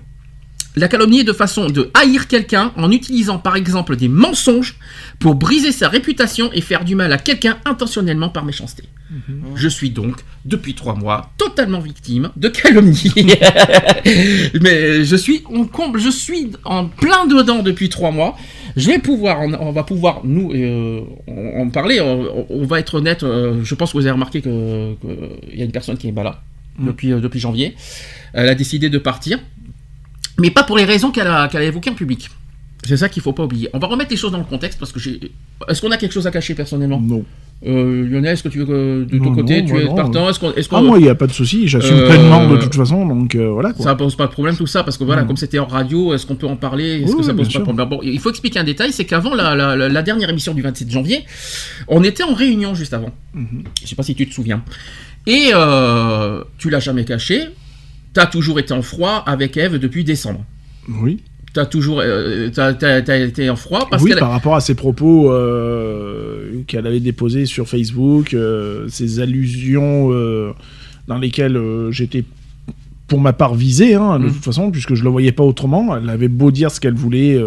La 0.76 0.88
calomnie 0.88 1.19
est 1.19 1.24
de 1.24 1.34
façon 1.34 1.68
de 1.69 1.92
haïr 1.93 2.27
quelqu'un 2.27 2.72
en 2.77 2.92
utilisant 2.92 3.38
par 3.38 3.56
exemple 3.56 3.95
des 3.95 4.08
mensonges 4.08 4.76
pour 5.19 5.35
briser 5.35 5.72
sa 5.72 5.88
réputation 5.88 6.50
et 6.53 6.61
faire 6.61 6.84
du 6.84 6.95
mal 6.95 7.14
à 7.14 7.18
quelqu'un 7.18 7.58
intentionnellement 7.66 8.30
par 8.30 8.43
méchanceté. 8.43 8.84
Je 9.56 9.68
suis 9.68 9.92
donc, 9.92 10.16
depuis 10.45 10.74
trois 10.74 10.95
mois, 10.95 11.32
totalement 11.38 11.80
victime 11.80 12.32
de 12.35 12.48
calomnie. 12.50 13.11
Mais 14.61 15.03
je 15.03 15.16
suis 15.16 15.43
en 15.53 15.66
comble, 15.66 16.00
je 16.00 16.10
suis 16.10 16.52
en 16.66 16.88
plein 16.88 17.27
dedans 17.27 17.61
depuis 17.61 17.90
trois 17.90 18.10
mois. 18.11 18.35
Je 18.76 18.88
vais 18.90 18.98
pouvoir, 19.00 19.42
on, 19.42 19.53
on 19.53 19.72
va 19.72 19.84
pouvoir 19.84 20.22
nous 20.24 20.52
euh, 20.53 21.02
en, 21.27 21.61
en 21.61 21.69
parler. 21.69 22.02
On, 22.02 22.45
on 22.50 22.66
va 22.66 22.80
être 22.80 22.95
honnête. 22.95 23.22
euh, 23.22 23.61
je 23.64 23.76
pense 23.76 23.92
que 23.92 23.98
vous 23.98 24.06
avez 24.06 24.11
remarqué 24.14 24.42
que 24.42 24.95
qu'il 24.95 25.60
y 25.60 25.61
a 25.61 25.66
une 25.66 25.72
personne 25.72 25.98
qui 25.98 26.08
est 26.08 26.11
pas 26.14 26.24
là 26.24 26.42
depuis 26.80 27.11
euh, 27.11 27.19
depuis 27.19 27.40
janvier. 27.40 27.76
Elle 28.34 28.50
a 28.50 28.56
décidé 28.56 28.90
de 28.90 28.98
partir, 28.98 29.38
mais 30.40 30.52
pas 30.52 30.64
pour 30.64 30.78
les 30.78 30.86
raisons 30.86 31.12
qu'elle 31.12 31.28
a 31.28 31.50
évoquées 31.64 31.90
en 31.92 31.95
public. 31.95 32.30
C'est 32.86 32.98
ça 32.98 33.08
qu'il 33.08 33.22
faut 33.24 33.32
pas 33.32 33.44
oublier. 33.45 33.70
On 33.72 33.80
va 33.80 33.88
remettre 33.88 34.12
les 34.12 34.18
choses 34.18 34.34
dans 34.34 34.38
le 34.40 34.44
contexte 34.44 34.78
parce 34.78 34.92
que 34.92 35.00
j'ai. 35.00 35.32
Est-ce 35.70 35.82
qu'on 35.82 35.92
a 35.92 35.95
quelque 35.98 36.12
chose 36.12 36.28
à 36.28 36.32
cacher 36.32 36.53
personnellement? 36.53 37.00
Non. 37.00 37.24
Euh, 37.66 38.06
Lionel, 38.06 38.34
est-ce 38.34 38.44
que 38.44 38.50
tu 38.50 38.60
veux 38.60 38.66
que 38.66 39.03
de 39.10 39.18
ton 39.20 39.34
côté 39.34 39.62
non, 39.62 39.68
tu 39.70 39.78
es 39.80 39.86
non. 39.86 39.95
partant? 39.95 40.30
qu'on, 40.38 40.52
est-ce 40.53 40.68
qu'on- 40.68 40.76
Ah, 40.78 40.82
moi, 40.82 41.00
il 41.00 41.03
n'y 41.03 41.08
a 41.10 41.16
pas 41.16 41.28
de 41.28 41.32
souci, 41.32 41.66
j'assume 41.70 41.95
Euh, 41.95 42.10
pleinement 42.10 42.45
de 42.50 42.58
toute 42.58 42.76
façon, 42.76 43.06
donc 43.08 43.36
euh, 43.36 43.48
voilà 43.52 43.72
quoi. 43.72 43.86
ça 43.86 43.95
pose 43.95 44.18
pas 44.18 44.26
de 44.28 44.34
problème 44.34 44.58
tout 44.58 44.68
ça 44.68 44.84
parce 44.84 44.98
que 44.98 45.06
voilà, 45.06 45.24
Mm. 45.24 45.28
comme 45.28 45.38
c'était 45.38 45.60
en 45.60 45.66
radio, 45.66 46.14
est-ce 46.14 46.26
qu'on 46.26 46.36
peut 46.36 46.45
en 46.48 46.58
parler? 46.58 47.03
Est-ce 47.03 47.12
Oui, 47.14 47.20
que 47.20 47.24
ça 47.24 47.34
pose 47.34 47.48
pas 47.53 47.60
de 47.60 47.64
problème? 47.64 47.88
Bon, 47.88 48.02
il 48.03 48.20
faut 48.20 48.32
expliquer 48.32 48.60
un 48.60 48.66
détail, 48.66 48.92
c'est 48.92 49.06
qu'avant 49.06 49.34
la, 49.34 49.56
la- 49.56 49.78
la- 49.78 49.88
la 49.88 50.02
dernière 50.02 50.30
émission 50.30 50.53
du 50.53 50.62
27 50.62 50.92
janvier, 50.92 51.24
on 51.88 52.03
était 52.03 52.24
en 52.24 52.34
réunion 52.34 52.76
juste 52.76 52.94
avant. 52.94 53.12
Mhm. 53.34 53.64
Je 53.82 53.88
sais 53.88 53.95
pas 53.95 54.03
si 54.03 54.14
tu 54.14 54.28
te 54.28 54.34
souviens. 54.34 54.62
Et 55.26 55.52
euh, 55.53 56.44
tu 56.58 56.70
l'as 56.70 56.82
jamais 56.82 57.06
caché. 57.06 57.44
T'as 58.14 58.25
toujours 58.27 58.59
été 58.59 58.74
en 58.74 58.82
froid 58.82 59.24
avec 59.25 59.58
Eve 59.58 59.77
depuis 59.80 60.03
décembre. 60.03 60.43
Oui. 60.88 61.19
T'as 61.53 61.66
toujours, 61.67 62.00
euh, 62.03 62.50
t'as 62.50 63.19
été 63.19 63.48
en 63.50 63.56
froid 63.56 63.88
parce 63.90 64.01
oui, 64.01 64.14
par 64.17 64.32
rapport 64.32 64.56
à 64.56 64.61
ses 64.61 64.74
propos 64.74 65.32
euh, 65.32 66.61
qu'elle 66.67 66.88
avait 66.88 67.00
déposés 67.00 67.45
sur 67.45 67.67
Facebook, 67.69 68.33
euh, 68.33 68.88
ces 68.90 69.19
allusions 69.19 70.09
euh, 70.11 70.51
dans 71.08 71.17
lesquelles 71.19 71.59
j'étais 71.92 72.24
pour 73.08 73.19
ma 73.19 73.33
part 73.33 73.53
visé, 73.53 73.93
hein, 73.93 74.19
de 74.19 74.25
Mm. 74.27 74.33
toute 74.33 74.43
façon, 74.43 74.72
puisque 74.72 74.95
je 74.95 75.03
le 75.03 75.09
voyais 75.11 75.32
pas 75.32 75.43
autrement. 75.43 75.95
Elle 75.95 76.09
avait 76.09 76.27
beau 76.27 76.50
dire 76.51 76.72
ce 76.72 76.80
qu'elle 76.80 76.95
voulait 76.95 77.40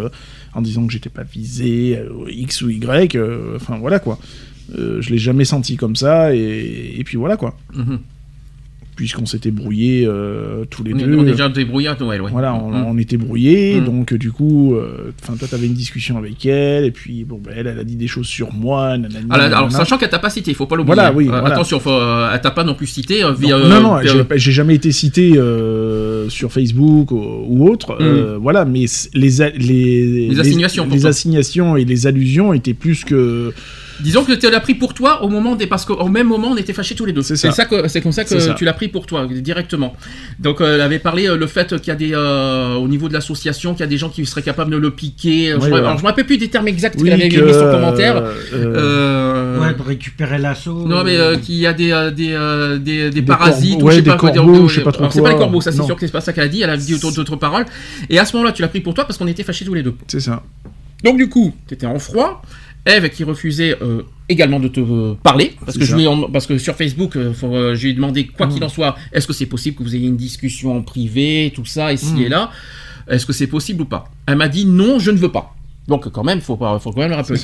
en 0.54 0.62
disant 0.62 0.86
que 0.86 0.92
j'étais 0.92 1.08
pas 1.10 1.24
visé, 1.24 1.98
X 2.28 2.62
ou 2.62 2.70
Y, 2.70 3.16
enfin 3.56 3.76
voilà 3.78 3.98
quoi. 3.98 4.18
Je 4.72 5.10
l'ai 5.10 5.18
jamais 5.18 5.44
senti 5.44 5.76
comme 5.76 5.96
ça, 5.96 6.34
et, 6.34 6.94
et 6.98 7.02
puis 7.04 7.16
voilà 7.16 7.36
quoi. 7.36 7.56
Mhm. 7.74 7.98
Puisqu'on 8.96 9.26
s'était 9.26 9.50
brouillés 9.50 10.06
euh, 10.06 10.64
tous 10.70 10.82
les 10.82 10.94
On 10.94 10.96
deux. 10.96 11.16
on 11.18 11.22
est 11.26 11.32
déjà 11.32 11.50
débrouillé 11.50 11.88
à 11.88 11.96
Noël, 12.00 12.22
ouais. 12.22 12.30
Voilà, 12.32 12.54
on, 12.54 12.72
on 12.72 12.96
était 12.98 13.18
brouillés, 13.18 13.80
Mm. 13.80 13.84
donc 13.84 14.12
euh, 14.12 14.16
du 14.18 14.32
coup, 14.32 14.74
euh, 14.74 15.12
enfin 15.22 15.34
toi 15.38 15.46
t'avais 15.46 15.66
une 15.66 15.74
discussion 15.74 16.16
avec 16.16 16.46
elle, 16.46 16.84
et 16.86 16.90
puis 16.90 17.24
bon, 17.24 17.38
bah, 17.44 17.50
elle, 17.54 17.66
elle 17.66 17.78
a 17.78 17.84
dit 17.84 17.96
des 17.96 18.06
choses 18.06 18.26
sur 18.26 18.54
moi, 18.54 18.96
nanani, 18.96 19.28
là, 19.28 19.34
alors, 19.34 19.50
nanana. 19.66 19.70
sachant 19.70 19.98
qu'elle 19.98 20.08
t'a 20.08 20.18
pas 20.18 20.30
cité, 20.30 20.50
il 20.50 20.54
faut 20.54 20.64
pas 20.66 20.76
l'oublier. 20.76 20.94
Voilà, 20.94 21.12
oui, 21.12 21.26
Euh, 21.28 21.40
voilà. 21.40 21.54
Attention, 21.54 21.78
faut, 21.78 21.90
euh, 21.90 22.30
elle 22.32 22.40
t'a 22.40 22.50
pas 22.50 22.64
non 22.64 22.74
plus 22.74 22.86
cité 22.86 23.22
euh, 23.22 23.28
Non, 23.32 23.34
via. 23.34 23.58
non, 23.58 23.80
non, 23.82 23.98
j'ai 24.34 24.52
jamais 24.52 24.74
été 24.76 24.90
cité 24.92 25.32
euh, 25.36 26.30
sur 26.30 26.50
Facebook 26.50 27.10
ou, 27.10 27.22
ou 27.48 27.68
autre, 27.68 27.98
euh, 28.00 28.38
voilà, 28.40 28.64
mais 28.64 28.86
les, 29.14 29.28
les, 29.58 30.28
Mm. 30.28 30.30
Les 30.32 30.40
assignations, 30.40 30.84
les, 30.84 30.90
pourtant. 30.90 31.08
assignations 31.08 31.76
et 31.76 31.84
les 31.84 32.06
allusions 32.06 32.54
étaient 32.54 32.72
plus 32.74 33.04
que. 33.04 33.52
Disons 34.00 34.24
que 34.24 34.32
tu 34.32 34.50
l'as 34.50 34.60
pris 34.60 34.74
pour 34.74 34.94
toi 34.94 35.22
au 35.22 35.28
moment 35.28 35.54
des 35.56 35.66
parce 35.66 35.84
qu'au 35.84 36.08
même 36.08 36.26
moment 36.26 36.48
on 36.50 36.56
était 36.56 36.72
fâchés 36.72 36.94
tous 36.94 37.04
les 37.06 37.12
deux. 37.12 37.22
C'est 37.22 37.36
ça. 37.36 37.50
c'est 37.88 38.00
comme 38.00 38.12
ça 38.12 38.24
que 38.24 38.38
ça. 38.38 38.54
tu 38.54 38.64
l'as 38.64 38.72
pris 38.74 38.88
pour 38.88 39.06
toi 39.06 39.26
directement. 39.30 39.94
Donc 40.38 40.60
euh, 40.60 40.74
elle 40.74 40.80
avait 40.80 40.98
parlé 40.98 41.28
euh, 41.28 41.36
le 41.36 41.46
fait 41.46 41.76
qu'il 41.80 41.88
y 41.88 41.90
a 41.90 41.94
des 41.96 42.12
euh, 42.14 42.74
au 42.74 42.88
niveau 42.88 43.08
de 43.08 43.12
l'association 43.14 43.72
qu'il 43.72 43.80
y 43.80 43.84
a 43.84 43.86
des 43.86 43.98
gens 43.98 44.08
qui 44.08 44.24
seraient 44.26 44.42
capables 44.42 44.70
de 44.70 44.76
le 44.76 44.90
piquer. 44.90 45.54
Oui, 45.54 45.68
je, 45.68 45.74
alors, 45.74 45.96
je 45.96 46.02
me 46.02 46.08
rappelle 46.08 46.26
plus 46.26 46.38
des 46.38 46.48
termes 46.48 46.68
exacts 46.68 46.96
Oui, 46.98 47.04
qu'elle 47.08 47.20
avait 47.20 47.28
que, 47.28 47.40
mis 47.40 47.52
sur 47.52 47.62
euh, 47.62 47.72
commentaire. 47.72 48.16
euh, 48.16 48.32
Euh, 48.54 49.60
Ouais, 49.60 49.74
de 49.74 49.82
récupérer 49.82 50.38
l'assaut. 50.38 50.86
Non 50.86 51.02
mais 51.02 51.16
euh, 51.16 51.36
qu'il 51.36 51.54
y 51.56 51.66
a 51.66 51.72
des 51.72 51.90
euh, 51.92 52.10
des, 52.10 52.32
euh, 52.32 52.78
des, 52.78 53.04
des 53.10 53.10
Des 53.10 53.22
parasites 53.22 53.82
ou 53.82 53.86
je 53.88 53.92
sais 53.92 53.96
ouais, 53.96 54.02
des 54.02 54.10
pas 54.10 54.16
quoi 54.16 54.30
dire. 54.30 54.42
corbeaux, 54.44 54.68
je 54.68 54.74
sais 54.76 54.82
pas 54.82 54.92
trop 54.92 55.02
Alors, 55.04 55.12
c'est 55.12 55.22
pas 55.22 55.30
les 55.32 55.36
corbeaux, 55.38 55.60
ça 55.60 55.72
c'est 55.72 55.82
sûr 55.82 55.96
que 55.96 56.06
c'est 56.06 56.12
pas 56.12 56.20
ça 56.20 56.32
qu'elle 56.32 56.44
a 56.44 56.48
dit. 56.48 56.62
Elle 56.62 56.70
a 56.70 56.76
dit 56.76 56.94
autre- 56.94 57.12
d'autres 57.12 57.36
paroles. 57.36 57.64
Et 58.10 58.18
à 58.18 58.24
ce 58.24 58.36
moment-là 58.36 58.52
tu 58.52 58.62
l'as 58.62 58.68
pris 58.68 58.80
pour 58.80 58.94
toi 58.94 59.04
parce 59.06 59.18
qu'on 59.18 59.26
était 59.26 59.42
fâchés 59.42 59.64
tous 59.64 59.74
les 59.74 59.82
deux. 59.82 59.94
C'est 60.08 60.20
ça. 60.20 60.42
Donc 61.04 61.16
du 61.18 61.28
coup, 61.28 61.54
tu 61.68 61.74
étais 61.74 61.86
en 61.86 61.98
froid. 61.98 62.42
Eve 62.86 63.10
qui 63.10 63.24
refusait 63.24 63.76
euh, 63.82 64.02
également 64.28 64.60
de 64.60 64.68
te 64.68 64.80
euh, 64.80 65.14
parler 65.22 65.54
parce 65.64 65.76
que 65.76 65.84
je 65.84 65.94
lui 65.96 66.06
en- 66.06 66.30
parce 66.30 66.46
que 66.46 66.56
sur 66.58 66.74
Facebook, 66.76 67.16
euh, 67.16 67.32
faut, 67.34 67.54
euh, 67.54 67.74
je 67.74 67.82
lui 67.84 67.90
ai 67.90 67.94
demandé 67.94 68.26
quoi 68.26 68.46
qu'il 68.46 68.60
Mm. 68.60 68.64
en 68.64 68.68
soit, 68.68 68.96
est-ce 69.12 69.26
que 69.26 69.32
c'est 69.32 69.46
possible 69.46 69.76
que 69.76 69.82
vous 69.82 69.94
ayez 69.96 70.06
une 70.06 70.16
discussion 70.16 70.76
en 70.76 70.82
privé, 70.82 71.52
tout 71.54 71.64
ça 71.66 71.92
ici 71.92 72.12
Mm. 72.14 72.22
et 72.22 72.28
là, 72.28 72.50
est-ce 73.08 73.26
que 73.26 73.32
c'est 73.32 73.46
possible 73.48 73.82
ou 73.82 73.86
pas? 73.86 74.10
Elle 74.26 74.36
m'a 74.36 74.48
dit 74.48 74.64
non, 74.66 74.98
je 74.98 75.10
ne 75.10 75.18
veux 75.18 75.32
pas. 75.32 75.54
Donc 75.88 76.08
quand 76.10 76.24
même, 76.24 76.40
faut 76.40 76.56
pas, 76.56 76.78
faut 76.78 76.92
quand 76.92 77.00
même 77.00 77.10
le 77.10 77.16
rappeler. 77.16 77.38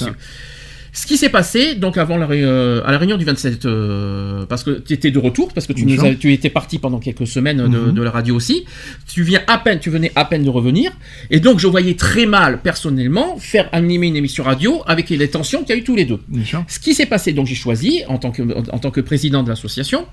Ce 0.95 1.07
qui 1.07 1.17
s'est 1.17 1.31
passé, 1.31 1.75
donc 1.75 1.97
avant 1.97 2.19
la, 2.19 2.27
ré- 2.27 2.43
euh, 2.45 2.83
à 2.85 2.93
la 2.93 2.99
réunion 2.99 3.17
du 3.17 3.25
27, 3.25 3.65
euh, 3.65 4.45
parce 4.47 4.63
que 4.63 4.73
tu 4.73 4.93
étais 4.93 5.11
de 5.11 5.19
retour, 5.19 5.51
parce 5.55 5.67
que 5.67 5.73
tu, 5.73 5.87
nous 5.87 6.05
as- 6.05 6.15
tu 6.17 6.35
étais 6.35 6.51
parti 6.51 6.79
pendant 6.79 6.99
quelques 6.99 7.27
semaines 7.27 7.67
de, 7.67 7.79
Mhm. 7.79 7.93
de 7.93 8.03
la 8.03 8.11
radio 8.11 8.37
aussi, 8.37 8.67
tu 9.11 9.23
viens 9.23 9.41
à 9.47 9.57
peine, 9.57 9.79
tu 9.79 9.89
venais 9.89 10.13
à 10.17 10.27
peine 10.27 10.45
de 10.45 10.51
revenir, 10.51 10.93
et 11.31 11.41
donc 11.41 11.61
je 11.61 11.67
voyais 11.67 11.95
très 11.95 12.27
mal 12.27 12.61
personnellement 12.61 13.39
faire 13.39 13.71
animer 13.73 14.09
une 14.09 14.17
émission 14.17 14.45
radio 14.45 14.83
avec 14.87 15.09
les 15.09 15.29
tensions 15.29 15.61
qu'il 15.63 15.71
y 15.71 15.79
a 15.79 15.81
eu 15.81 15.85
tous 15.85 15.97
les 15.97 16.05
deux. 16.05 16.21
Ce 16.69 16.79
qui 16.79 16.93
s'est 16.93 17.07
passé, 17.07 17.33
donc 17.33 17.47
j'ai 17.47 17.55
choisi, 17.55 18.03
en 18.09 18.19
tant 18.19 18.31
que, 18.31 18.43
en 18.43 18.79
tant 18.79 18.91
que 18.91 19.01
président 19.01 19.43
de 19.43 19.49
l'association, 19.49 20.05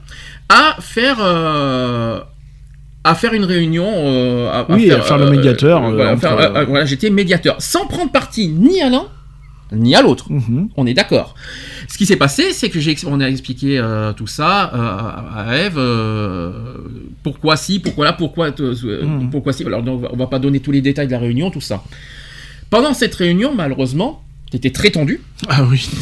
à 0.47 0.77
faire, 0.79 1.17
euh, 1.19 2.21
à 3.03 3.15
faire 3.15 3.33
une 3.33 3.43
réunion. 3.43 3.85
euh, 3.95 4.49
à, 4.49 4.65
Oui, 4.71 4.89
à 4.91 5.01
faire 5.01 5.17
le 5.17 5.29
médiateur, 5.29 5.83
euh, 5.83 5.91
voilà, 5.93 6.11
entre, 6.13 6.21
faire- 6.21 6.65
voilà, 6.69 6.85
j'étais 6.85 7.09
médiateur, 7.09 7.57
sans 7.61 7.85
prendre 7.85 8.11
parti 8.13 8.47
ni 8.47 8.81
à 8.81 8.89
l'un 8.89 9.07
ni 9.71 9.95
à 9.95 10.01
l'autre. 10.01 10.31
Mhm. 10.31 10.69
On 10.77 10.85
est 10.87 10.93
d'accord. 10.93 11.35
Ce 11.87 11.97
qui 11.97 12.05
s'est 12.05 12.15
passé, 12.15 12.53
c'est 12.53 12.69
que 12.69 12.79
j'ai, 12.79 12.95
on 13.05 13.19
a 13.19 13.27
expliqué 13.29 13.77
euh, 13.79 14.13
tout 14.13 14.27
ça 14.27 14.71
euh, 14.73 15.49
à 15.51 15.57
Eve. 15.57 15.77
euh, 15.77 16.51
pourquoi 17.23 17.55
si, 17.57 17.79
pourquoi 17.79 18.05
là, 18.05 18.13
pourquoi, 18.13 18.49
Mhm. 18.49 19.29
pourquoi 19.31 19.53
si. 19.53 19.63
Alors, 19.65 19.83
donc, 19.83 20.03
on 20.11 20.17
va 20.17 20.27
pas 20.27 20.39
donner 20.39 20.59
tous 20.59 20.71
les 20.71 20.81
détails 20.81 21.07
de 21.07 21.11
la 21.11 21.19
réunion, 21.19 21.51
tout 21.51 21.61
ça. 21.61 21.83
Pendant 22.69 22.93
cette 22.93 23.15
réunion, 23.15 23.53
malheureusement, 23.55 24.23
tu 24.51 24.57
étais 24.57 24.71
très 24.71 24.89
tendu. 24.89 25.21
Ah 25.47 25.63
oui. 25.69 25.87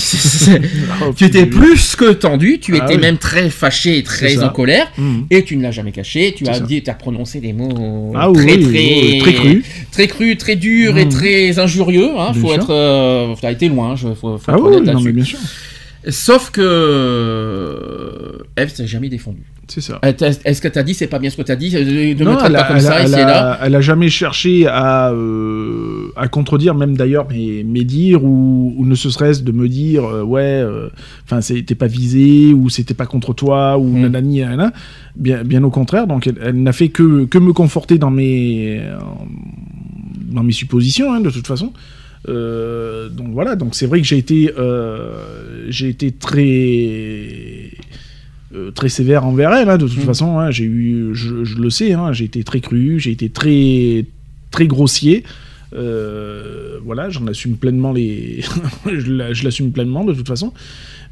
Oh, 1.03 1.13
tu 1.15 1.25
étais 1.25 1.45
plus 1.45 1.95
que 1.95 2.13
tendu. 2.13 2.59
Tu 2.59 2.73
Ah 2.79 2.83
étais 2.85 2.95
oui. 2.95 3.01
même 3.01 3.17
très 3.17 3.49
fâché 3.49 3.97
et 3.97 4.03
très 4.03 4.41
en 4.43 4.49
colère. 4.49 4.87
Mhm. 4.97 5.25
Et 5.29 5.43
tu 5.43 5.57
ne 5.57 5.63
l'as 5.63 5.71
jamais 5.71 5.91
caché. 5.91 6.33
Tu 6.35 6.47
as 6.47 6.59
dit, 6.59 6.81
tu 6.81 6.89
as 6.89 6.93
prononcé 6.93 7.39
des 7.39 7.53
mots 7.53 8.13
Ah 8.15 8.29
très, 8.33 8.55
oui, 8.57 8.63
très, 8.63 9.19
très 9.19 9.33
crus. 9.33 9.63
très 9.91 10.07
crus, 10.07 10.37
très 10.37 10.55
durs 10.55 10.97
et 10.97 11.05
Mhm. 11.05 11.11
très 11.11 11.59
injurieux. 11.59 12.09
Hein. 12.17 12.33
Faut 12.33 12.47
sûr. 12.47 12.55
être, 12.55 12.69
euh, 12.73 13.35
t'as 13.41 13.51
été 13.51 13.67
loin. 13.69 13.95
Je, 13.95 14.07
faut, 14.13 14.37
faut 14.37 14.51
Ah 14.51 14.57
oui, 14.59 14.81
non, 14.81 15.01
mais 15.01 15.11
bien 15.11 15.23
sûr. 15.25 15.39
Sauf 16.09 16.51
que 16.51 16.61
euh, 16.61 18.37
Eve 18.57 18.69
s'est 18.73 18.87
jamais 18.87 19.09
défendue. 19.09 19.43
C'est 19.69 19.81
ça. 19.81 19.99
Est-ce 20.01 20.61
que 20.61 20.67
t'as 20.69 20.83
dit 20.83 20.93
c'est 20.93 21.07
pas 21.07 21.19
bien 21.19 21.29
ce 21.29 21.35
que 21.35 21.41
t'as 21.41 21.55
dit? 21.57 21.71
De 21.71 22.13
de 22.13 22.23
Non, 22.23 22.35
me 22.35 22.45
elle 22.45 22.53
pas 22.53 22.63
comme 22.63 22.77
elle 22.77 22.81
ça 22.81 23.01
elle 23.01 23.13
a- 23.15 23.25
là 23.25 23.59
elle 23.63 23.75
a 23.75 23.81
jamais 23.81 24.07
cherché 24.09 24.65
à, 24.65 25.11
euh, 25.11 26.07
à 26.15 26.27
contredire, 26.29 26.73
même 26.73 26.95
d'ailleurs 26.95 27.27
mes, 27.29 27.63
mes 27.63 27.83
dires, 27.83 28.23
ou, 28.23 28.73
ou 28.77 28.85
ne 28.85 28.95
serait-ce 28.95 29.43
de 29.43 29.51
me 29.51 29.67
dire, 29.67 30.05
euh, 30.05 30.23
ouais, 30.23 30.41
euh, 30.41 30.87
enfin, 31.25 31.41
c'était 31.41 31.75
pas 31.75 31.87
visé, 31.87 32.53
ou 32.53 32.69
c'était 32.69 32.93
pas 32.93 33.05
contre 33.05 33.33
toi, 33.33 33.77
ou 33.77 33.85
Mm. 33.87 34.01
nanani, 34.01 34.39
nanana. 34.39 34.71
Bien, 35.17 35.43
bien 35.43 35.63
au 35.63 35.69
contraire, 35.69 36.07
donc 36.07 36.27
elle, 36.27 36.61
n'a 36.61 36.71
fait 36.73 36.89
que, 36.89 37.25
que 37.25 37.37
me 37.37 37.51
conforter 37.51 37.97
dans 37.97 38.11
mes, 38.11 38.79
euh, 38.79 38.97
dans 40.31 40.43
mes 40.43 40.53
suppositions, 40.53 41.11
hein, 41.11 41.19
de 41.19 41.29
toute 41.29 41.47
façon. 41.47 41.73
Euh, 42.29 43.09
donc 43.09 43.27
voilà, 43.31 43.55
donc 43.55 43.73
c'est 43.75 43.85
vrai 43.85 43.99
que 44.01 44.07
j'ai 44.07 44.17
été, 44.17 44.51
euh, 44.57 45.65
j'ai 45.69 45.87
été 45.89 46.11
très, 46.11 47.66
euh, 48.57 48.71
très 48.71 48.89
sévère 48.89 49.25
envers 49.25 49.53
elle. 49.53 49.69
hein, 49.69 49.77
de 49.77 49.87
toute 49.87 49.97
Mm. 49.97 50.01
façon, 50.05 50.39
hein, 50.39 50.49
j'ai 50.51 50.65
eu, 50.65 51.11
je, 51.13 51.43
je 51.43 51.57
le 51.57 51.69
sais, 51.69 51.93
hein, 51.93 52.11
j'ai 52.13 52.25
été 52.25 52.43
très 52.43 52.59
cru, 52.61 52.99
j'ai 52.99 53.11
été 53.11 53.29
très, 53.29 54.05
très 54.51 54.67
grossier. 54.67 55.23
Euh, 55.73 56.77
voilà, 56.83 57.09
j'en 57.09 57.27
assume 57.27 57.55
pleinement 57.57 57.91
les, 57.93 58.41
je 58.85 59.11
la- 59.11 59.33
je 59.33 59.43
l'assume 59.43 59.71
pleinement 59.71 60.05
de 60.05 60.13
toute 60.13 60.27
façon. 60.27 60.53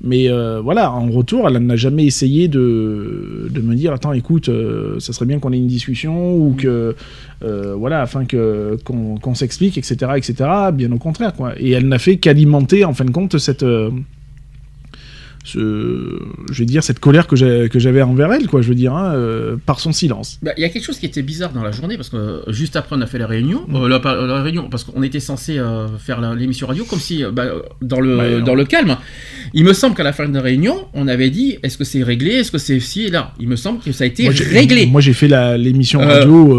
Mais 0.01 0.30
euh, 0.30 0.59
voilà, 0.61 0.91
en 0.91 1.09
retour, 1.09 1.48
elle 1.48 1.57
n'a 1.57 1.75
jamais 1.77 2.06
essayé 2.06 2.48
de, 2.48 3.48
de 3.49 3.61
me 3.61 3.75
dire 3.75 3.93
attends, 3.93 4.11
écoute, 4.14 4.49
euh, 4.49 4.99
ça 4.99 5.14
serait 5.14 5.25
bien 5.25 5.40
qu'on 5.40 5.53
ait 5.53 5.57
une 5.57 5.67
discussion 5.67 6.35
ou 6.38 6.53
que 6.57 6.95
voilà, 7.77 8.01
afin 8.01 8.25
que 8.25 8.77
qu'on 8.83 9.35
s'explique, 9.35 9.77
etc., 9.77 9.95
etc. 10.15 10.33
Bien 10.74 10.91
au 10.91 10.98
contraire, 10.98 11.33
quoi. 11.33 11.53
Et 11.59 11.72
elle 11.72 11.88
n'a 11.88 11.99
fait 11.99 12.17
qu'alimenter, 12.17 12.85
en 12.85 12.93
fin 12.93 13.06
de 13.06 13.11
compte, 13.11 13.38
cette 13.38 13.64
ce, 15.45 16.19
je 16.51 16.59
vais 16.59 16.65
dire 16.65 16.83
cette 16.83 16.99
colère 16.99 17.27
que 17.27 17.35
j'avais 17.35 18.01
envers 18.01 18.33
elle, 18.33 18.48
quoi. 18.48 18.61
Je 18.64 18.69
veux 18.69 18.75
dire, 18.75 18.93
hein, 18.93 19.14
euh, 19.14 19.56
par 19.64 19.80
son 19.80 19.91
silence. 19.91 20.40
Bah, 20.41 20.51
Il 20.57 20.61
y 20.61 20.65
a 20.65 20.69
quelque 20.69 20.83
chose 20.83 20.98
qui 20.98 21.06
était 21.06 21.22
bizarre 21.22 21.53
dans 21.53 21.64
la 21.64 21.72
journée 21.72 21.98
parce 21.98 22.09
que 22.09 22.17
euh, 22.17 22.51
juste 22.51 22.75
après 22.75 22.95
on 22.95 23.01
a 23.01 23.06
fait 23.06 23.19
la 23.19 23.27
réunion, 23.27 23.64
Mm. 23.67 23.75
euh, 23.75 23.88
la, 24.27 24.41
réunion 24.41 24.67
parce 24.69 24.83
qu'on 24.83 25.03
était 25.03 25.19
censé 25.19 25.61
faire 25.99 26.19
l'émission 26.35 26.67
radio 26.67 26.83
comme 26.85 26.99
si 26.99 27.24
bah, 27.32 27.45
dans 27.82 28.01
le 28.01 28.41
dans 28.41 28.56
calme. 28.65 28.98
Il 29.53 29.64
me 29.64 29.74
semble 29.74 29.95
qu'à 29.95 30.03
la 30.03 30.14
fin 30.14 30.27
de 30.27 30.33
la 30.33 30.41
réunion, 30.41 30.88
on 30.93 31.07
avait 31.07 31.30
dit 31.30 31.57
est-ce 31.61 31.77
que 31.77 31.83
c'est 31.83 32.01
réglé, 32.01 32.32
est-ce 32.32 32.51
que 32.51 32.57
c'est 32.57 32.80
ci 32.80 33.03
et 33.03 33.09
là? 33.11 33.33
Il 33.40 33.48
me 33.48 33.56
semble 33.56 33.80
que 33.80 33.91
ça 33.91 34.03
a 34.03 34.07
été 34.07 34.24
Moi, 34.24 34.33
réglé. 34.51 34.88
Moi, 34.88 35.01
j'ai 35.01 35.14
fait 35.14 35.27
l'émission 35.57 35.99
radio 35.99 36.56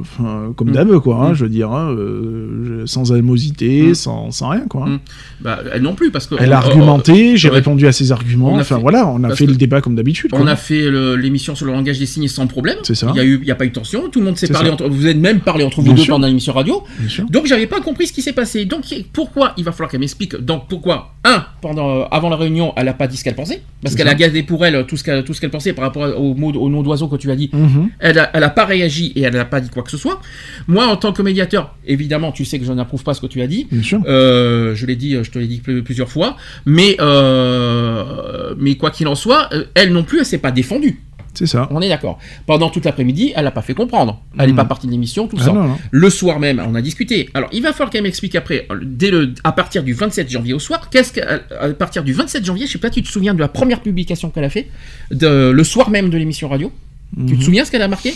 enfin, 0.00 0.52
comme 0.56 0.70
Mm. 0.70 0.72
d'hab, 0.72 0.98
quoi. 0.98 1.16
hein, 1.16 1.30
Mm. 1.30 1.34
Je 1.34 1.44
veux 1.44 1.50
dire, 1.50 1.70
hein, 1.72 1.90
euh, 1.92 2.82
sans 2.86 3.12
animosité, 3.12 3.88
Mm. 3.90 3.94
sans, 3.94 4.30
sans 4.30 4.48
rien, 4.50 4.64
quoi. 4.68 4.84
hein. 4.86 4.90
Mm. 4.90 4.98
Bah, 5.42 5.58
elle 5.72 5.82
non 5.82 5.94
plus 5.94 6.10
parce 6.10 6.26
que 6.26 6.34
Elle 6.38 6.52
a 6.52 6.58
argumenté, 6.58 7.36
j'ai 7.36 7.48
répondu 7.48 7.86
à 7.86 7.92
ses 7.92 8.12
arguments. 8.12 8.54
Enfin 8.54 8.76
fait- 8.76 8.80
voilà, 8.82 9.06
on 9.08 9.22
a 9.24 9.34
fait 9.34 9.46
le 9.46 9.54
débat 9.54 9.80
comme 9.80 9.94
d'habitude. 9.94 10.30
On 10.34 10.38
quoi. 10.42 10.50
a 10.50 10.56
fait 10.56 10.90
l'émission 11.16 11.54
sur 11.54 11.66
le 11.66 11.72
langage 11.72 11.98
des 11.98 12.06
signes 12.06 12.28
sans 12.28 12.46
problème. 12.46 12.76
C'est 12.82 12.94
ça. 12.94 13.12
Il 13.14 13.44
y 13.44 13.50
a 13.50 13.52
a 13.52 13.56
pas 13.56 13.64
eu 13.64 13.68
de 13.68 13.74
tension. 13.74 14.08
Tout 14.10 14.20
le 14.20 14.26
monde 14.26 14.36
s'est 14.36 14.48
parlé 14.48 14.68
ça. 14.68 14.74
entre. 14.74 14.88
Vous 14.88 15.06
êtes 15.06 15.16
même 15.16 15.40
parlé 15.40 15.64
entre 15.64 15.78
vous 15.78 15.84
Bien 15.84 15.94
deux 15.94 16.02
sûr. 16.02 16.14
pendant 16.14 16.26
l'émission 16.26 16.52
radio. 16.52 16.82
Bien 16.98 17.08
sûr. 17.08 17.24
Donc 17.30 17.46
j'avais 17.46 17.66
pas 17.66 17.80
compris 17.80 18.06
ce 18.06 18.12
qui 18.12 18.22
s'est 18.22 18.32
passé. 18.32 18.64
Donc 18.64 18.82
pourquoi 19.12 19.52
il 19.56 19.64
va 19.64 19.72
falloir 19.72 19.90
qu'elle 19.90 20.00
m'explique. 20.00 20.36
Donc 20.36 20.68
pourquoi 20.68 21.14
un 21.22 21.44
pendant 21.60 22.00
euh, 22.00 22.04
avant 22.10 22.30
la 22.30 22.36
réunion 22.36 22.72
elle 22.78 22.88
a 22.88 22.94
pas 22.94 23.06
dit 23.06 23.16
ce 23.18 23.24
qu'elle 23.24 23.34
pensait 23.34 23.60
parce 23.82 23.94
qu'elle 23.94 24.08
a 24.08 24.14
gardé 24.14 24.42
pour 24.42 24.64
elle 24.64 24.86
tout 24.86 24.96
ce 24.96 25.04
qu'elle 25.04 25.22
tout 25.22 25.34
ce 25.34 25.40
qu'elle 25.42 25.50
pensait 25.50 25.74
par 25.74 25.84
rapport 25.84 26.18
au 26.18 26.34
mot 26.34 26.50
au 26.52 26.70
nom 26.70 26.82
d'oiseau 26.82 27.08
que 27.08 27.16
tu 27.16 27.30
as 27.30 27.36
dit. 27.36 27.50
Mhm. 27.52 27.90
Elle 27.98 28.18
a, 28.18 28.30
elle 28.32 28.42
a 28.42 28.48
pas 28.48 28.64
réagi 28.64 29.12
et 29.16 29.22
elle 29.22 29.34
n'a 29.34 29.44
pas 29.44 29.60
dit 29.60 29.68
quoi 29.68 29.82
que 29.82 29.90
ce 29.90 29.98
soit. 29.98 30.20
Moi 30.66 30.86
en 30.86 30.96
tant 30.96 31.12
que 31.12 31.20
médiateur, 31.20 31.74
évidemment 31.86 32.32
tu 32.32 32.44
sais 32.46 32.58
que 32.58 32.64
je 32.64 32.72
n'approuve 32.72 33.02
pas 33.04 33.12
ce 33.14 33.20
que 33.20 33.26
tu 33.26 33.42
as 33.42 33.46
dit. 33.46 33.66
Bien 33.70 33.82
sûr. 33.82 34.00
Euh, 34.06 34.74
je 34.74 34.86
l'ai 34.86 34.96
dit, 34.96 35.12
je 35.22 35.30
te 35.30 35.38
l'ai 35.38 35.46
dit 35.46 35.58
plus- 35.58 35.82
plusieurs 35.82 36.10
fois. 36.10 36.36
Mais 36.64 36.96
euh, 37.00 38.54
mais 38.58 38.76
quoi 38.76 38.90
qu'il 38.90 39.08
en 39.08 39.14
soit, 39.14 39.48
euh, 39.52 39.64
elle 39.74 39.92
non 39.92 40.02
plus 40.04 40.20
elle 40.20 40.26
s'est 40.26 40.38
pas 40.38 40.50
défendue. 40.52 41.00
C'est 41.34 41.46
ça. 41.46 41.68
On 41.70 41.80
est 41.80 41.88
d'accord. 41.88 42.18
Pendant 42.46 42.70
toute 42.70 42.84
l'après-midi, 42.84 43.32
elle 43.36 43.44
n'a 43.44 43.50
pas 43.52 43.62
fait 43.62 43.74
comprendre. 43.74 44.20
Elle 44.38 44.46
n'est 44.46 44.50
Mhm. 44.52 44.56
pas 44.56 44.64
partie 44.64 44.86
de 44.88 44.92
l'émission, 44.92 45.28
tout 45.28 45.36
Ah 45.40 45.44
ça. 45.44 45.52
non, 45.52 45.62
non. 45.64 45.78
Le 45.90 46.10
soir 46.10 46.40
même, 46.40 46.60
on 46.66 46.74
a 46.74 46.82
discuté. 46.82 47.28
Alors, 47.34 47.48
il 47.52 47.62
va 47.62 47.72
falloir 47.72 47.90
qu'elle 47.90 48.02
m'explique 48.02 48.34
après, 48.34 48.66
euh, 48.70 48.78
dès 48.82 49.10
le, 49.10 49.32
à 49.44 49.52
partir 49.52 49.82
du 49.82 49.92
27 49.92 50.28
janvier 50.30 50.54
au 50.54 50.58
soir, 50.58 50.90
qu'est-ce 50.90 51.12
que, 51.12 51.20
à 51.20 51.40
à 51.64 51.68
partir 51.70 52.02
du 52.02 52.12
27 52.12 52.44
janvier, 52.44 52.66
je 52.66 52.72
sais 52.72 52.78
pas, 52.78 52.90
tu 52.90 53.02
te 53.02 53.08
souviens 53.08 53.32
de 53.34 53.40
la 53.40 53.48
première 53.48 53.80
publication 53.80 54.30
qu'elle 54.30 54.44
a 54.44 54.50
fait, 54.50 54.68
de, 55.12 55.50
le 55.50 55.64
soir 55.64 55.90
même 55.90 56.10
de 56.10 56.18
l'émission 56.18 56.48
radio. 56.48 56.72
Tu 57.16 57.26
te 57.26 57.32
Mhm. 57.32 57.42
souviens 57.42 57.64
ce 57.64 57.70
qu'elle 57.72 57.82
a 57.82 57.88
marqué? 57.88 58.14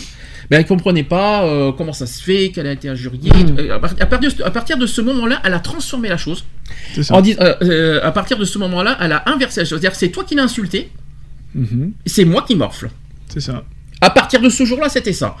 Ben, 0.49 0.59
elle 0.59 0.65
comprenait 0.65 1.03
pas 1.03 1.43
euh, 1.45 1.71
comment 1.71 1.91
ça 1.93 2.05
se 2.05 2.21
fait, 2.23 2.49
qu'elle 2.49 2.67
a 2.67 2.71
été 2.73 2.87
injuriée. 2.87 3.31
Mhm. 3.33 3.55
Euh, 3.59 3.75
À, 3.75 3.79
par- 3.79 3.93
à 3.99 4.05
partir 4.05 4.33
de, 4.35 4.43
à 4.43 4.51
partir 4.51 4.77
de 4.77 4.85
ce 4.85 5.01
moment-là, 5.01 5.41
elle 5.43 5.53
a 5.53 5.59
transformé 5.59 6.07
la 6.09 6.17
chose. 6.17 6.45
C'est 6.93 7.03
ça. 7.03 7.13
En 7.15 7.21
dis- 7.21 7.35
euh, 7.39 7.55
euh, 7.61 7.99
à 8.03 8.11
partir 8.11 8.37
de 8.37 8.45
ce 8.45 8.57
moment-là, 8.59 8.97
elle 9.01 9.11
a 9.11 9.23
inversé 9.29 9.61
la 9.61 9.65
chose. 9.65 9.79
C'est-à-dire, 9.81 9.95
c'est 9.97 10.09
toi 10.09 10.23
qui 10.23 10.35
l'as 10.35 10.43
insulté, 10.43 10.91
Mhm. 11.55 11.91
c'est 12.05 12.25
moi 12.25 12.43
qui 12.47 12.55
morfle. 12.55 12.89
C'est 13.29 13.41
ça. 13.41 13.63
À 14.01 14.09
partir 14.09 14.41
de 14.41 14.49
ce 14.49 14.65
jour-là, 14.65 14.89
c'était 14.89 15.13
ça. 15.13 15.35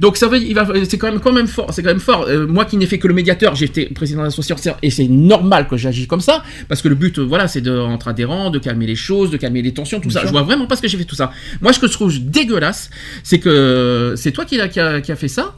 Donc 0.00 0.16
ça 0.16 0.26
veut, 0.26 0.38
il 0.38 0.54
va, 0.54 0.66
c'est 0.88 0.98
quand 0.98 1.10
même, 1.10 1.20
quand 1.20 1.32
même 1.32 1.46
fort. 1.46 1.72
C'est 1.72 1.82
quand 1.82 1.90
même 1.90 2.00
fort. 2.00 2.26
Euh, 2.28 2.46
moi 2.46 2.64
qui 2.64 2.76
n'ai 2.76 2.86
fait 2.86 2.98
que 2.98 3.06
le 3.06 3.14
médiateur, 3.14 3.54
j'étais 3.54 3.86
président 3.86 4.20
de 4.20 4.24
l'association 4.26 4.74
et 4.82 4.90
c'est 4.90 5.06
normal 5.06 5.68
que 5.68 5.76
j'agisse 5.76 6.08
comme 6.08 6.20
ça 6.20 6.42
parce 6.68 6.82
que 6.82 6.88
le 6.88 6.94
but, 6.96 7.20
voilà, 7.20 7.46
c'est 7.48 7.60
de 7.60 7.78
entre 7.78 8.08
adhérents, 8.08 8.50
de 8.50 8.58
calmer 8.58 8.86
les 8.86 8.96
choses, 8.96 9.30
de 9.30 9.36
calmer 9.36 9.62
les 9.62 9.72
tensions, 9.72 10.00
tout 10.00 10.08
Bien 10.08 10.14
ça. 10.14 10.20
sûr. 10.20 10.28
Je 10.28 10.32
vois 10.32 10.42
vraiment 10.42 10.66
pas 10.66 10.76
ce 10.76 10.82
que 10.82 10.88
j'ai 10.88 10.98
fait 10.98 11.04
tout 11.04 11.14
ça. 11.14 11.30
Moi, 11.60 11.72
ce 11.72 11.78
que 11.78 11.86
je 11.86 11.92
trouve 11.92 12.12
dégueulasse, 12.18 12.90
c'est 13.22 13.38
que 13.38 14.14
c'est 14.16 14.32
toi 14.32 14.44
qui, 14.44 14.60
a, 14.60 14.68
qui 14.68 14.80
a 14.80 15.16
fait 15.16 15.28
ça 15.28 15.54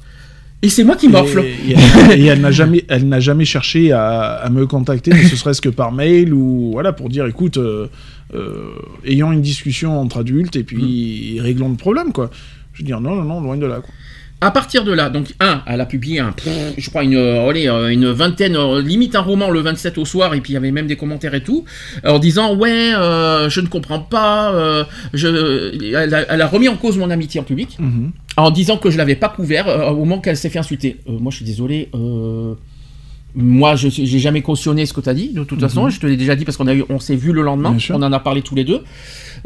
et 0.65 0.70
c'est 0.70 0.85
moi 0.85 0.97
qui 0.97 1.09
morfle. 1.09 1.41
Et, 1.41 1.73
et 1.73 1.77
elle, 2.11 2.20
et 2.20 2.25
elle 2.25 2.41
n'a 2.41 2.51
jamais, 2.51 2.85
elle 2.89 3.07
n'a 3.07 3.20
jamais 3.20 3.44
cherché 3.44 3.93
à, 3.93 4.33
à 4.33 4.49
me 4.49 4.67
contacter, 4.67 5.11
ne 5.12 5.28
serait-ce 5.28 5.61
que 5.61 5.69
par 5.69 5.93
mail 5.93 6.33
ou 6.33 6.70
voilà 6.73 6.93
pour 6.94 7.11
dire, 7.11 7.27
écoute, 7.27 7.59
euh, 7.59 7.89
euh, 8.35 8.70
ayons 9.05 9.33
une 9.33 9.43
discussion 9.43 10.01
entre 10.01 10.19
adultes 10.20 10.57
et 10.57 10.65
puis 10.65 11.39
réglons 11.41 11.69
le 11.69 11.77
problème, 11.77 12.12
quoi. 12.12 12.31
Je 12.73 12.81
veux 12.81 12.86
dire, 12.86 13.01
non, 13.01 13.15
non, 13.17 13.25
non, 13.25 13.41
loin 13.41 13.57
de 13.57 13.67
là, 13.67 13.81
quoi. 13.81 13.91
À 14.41 14.51
partir 14.51 14.85
de 14.85 14.93
là, 14.93 15.09
donc, 15.09 15.33
un, 15.41 15.62
elle 15.67 15.81
a 15.81 15.86
publié 15.86 16.19
un, 16.19 16.35
je 16.77 16.91
crois, 16.91 17.03
une, 17.05 17.15
euh, 17.15 17.49
allez, 17.49 17.67
euh, 17.69 17.89
une 17.89 18.11
vingtaine, 18.11 18.57
euh, 18.57 18.83
limite 18.83 19.15
un 19.15 19.20
roman 19.23 19.49
le 19.49 19.61
27 19.61 19.97
au 19.97 20.05
soir, 20.05 20.35
et 20.35 20.41
puis 20.43 20.53
il 20.53 20.55
y 20.55 20.57
avait 20.59 20.73
même 20.73 20.86
des 20.86 20.97
commentaires 20.97 21.35
et 21.35 21.43
tout, 21.43 21.65
en 22.05 22.19
disant, 22.19 22.55
ouais, 22.55 22.93
euh, 22.94 23.49
je 23.49 23.61
ne 23.61 23.69
comprends 23.69 24.01
pas, 24.01 24.86
je, 25.15 25.94
elle, 25.94 26.12
a, 26.15 26.23
elle 26.35 26.43
a 26.43 26.47
remis 26.47 26.69
en 26.69 26.77
cause 26.77 26.99
mon 26.99 27.09
amitié 27.11 27.41
en 27.41 27.44
public, 27.44 27.77
Mhm. 27.78 28.11
en 28.36 28.51
disant 28.51 28.77
que 28.77 28.91
je 28.91 28.99
l'avais 28.99 29.17
pas 29.17 29.28
couvert 29.31 29.67
au 29.93 29.97
moment 29.97 30.19
qu'elle 30.19 30.36
s'est 30.36 30.51
fait 30.51 30.59
insulter. 30.59 30.99
Moi, 31.07 31.31
je 31.31 31.36
suis 31.36 31.47
désolé, 31.47 31.89
euh, 31.94 32.55
moi, 33.35 33.75
je 33.77 33.89
j'ai 33.89 34.19
jamais 34.19 34.43
cautionné 34.43 34.87
ce 34.87 34.93
que 34.93 35.01
tu 35.01 35.09
as 35.09 35.15
dit, 35.15 35.29
de 35.33 35.43
toute 35.45 35.61
façon, 35.61 35.89
je 35.89 35.99
te 36.01 36.07
l'ai 36.07 36.17
déjà 36.17 36.37
dit 36.37 36.45
parce 36.45 36.57
qu'on 36.57 36.67
a 36.69 36.75
eu, 36.75 36.85
on 36.89 36.99
s'est 37.01 37.17
vu 37.17 37.33
le 37.33 37.43
lendemain, 37.43 37.77
on 37.91 38.03
en 38.03 38.13
a 38.13 38.21
parlé 38.21 38.43
tous 38.43 38.55
les 38.55 38.65
deux. 38.65 38.83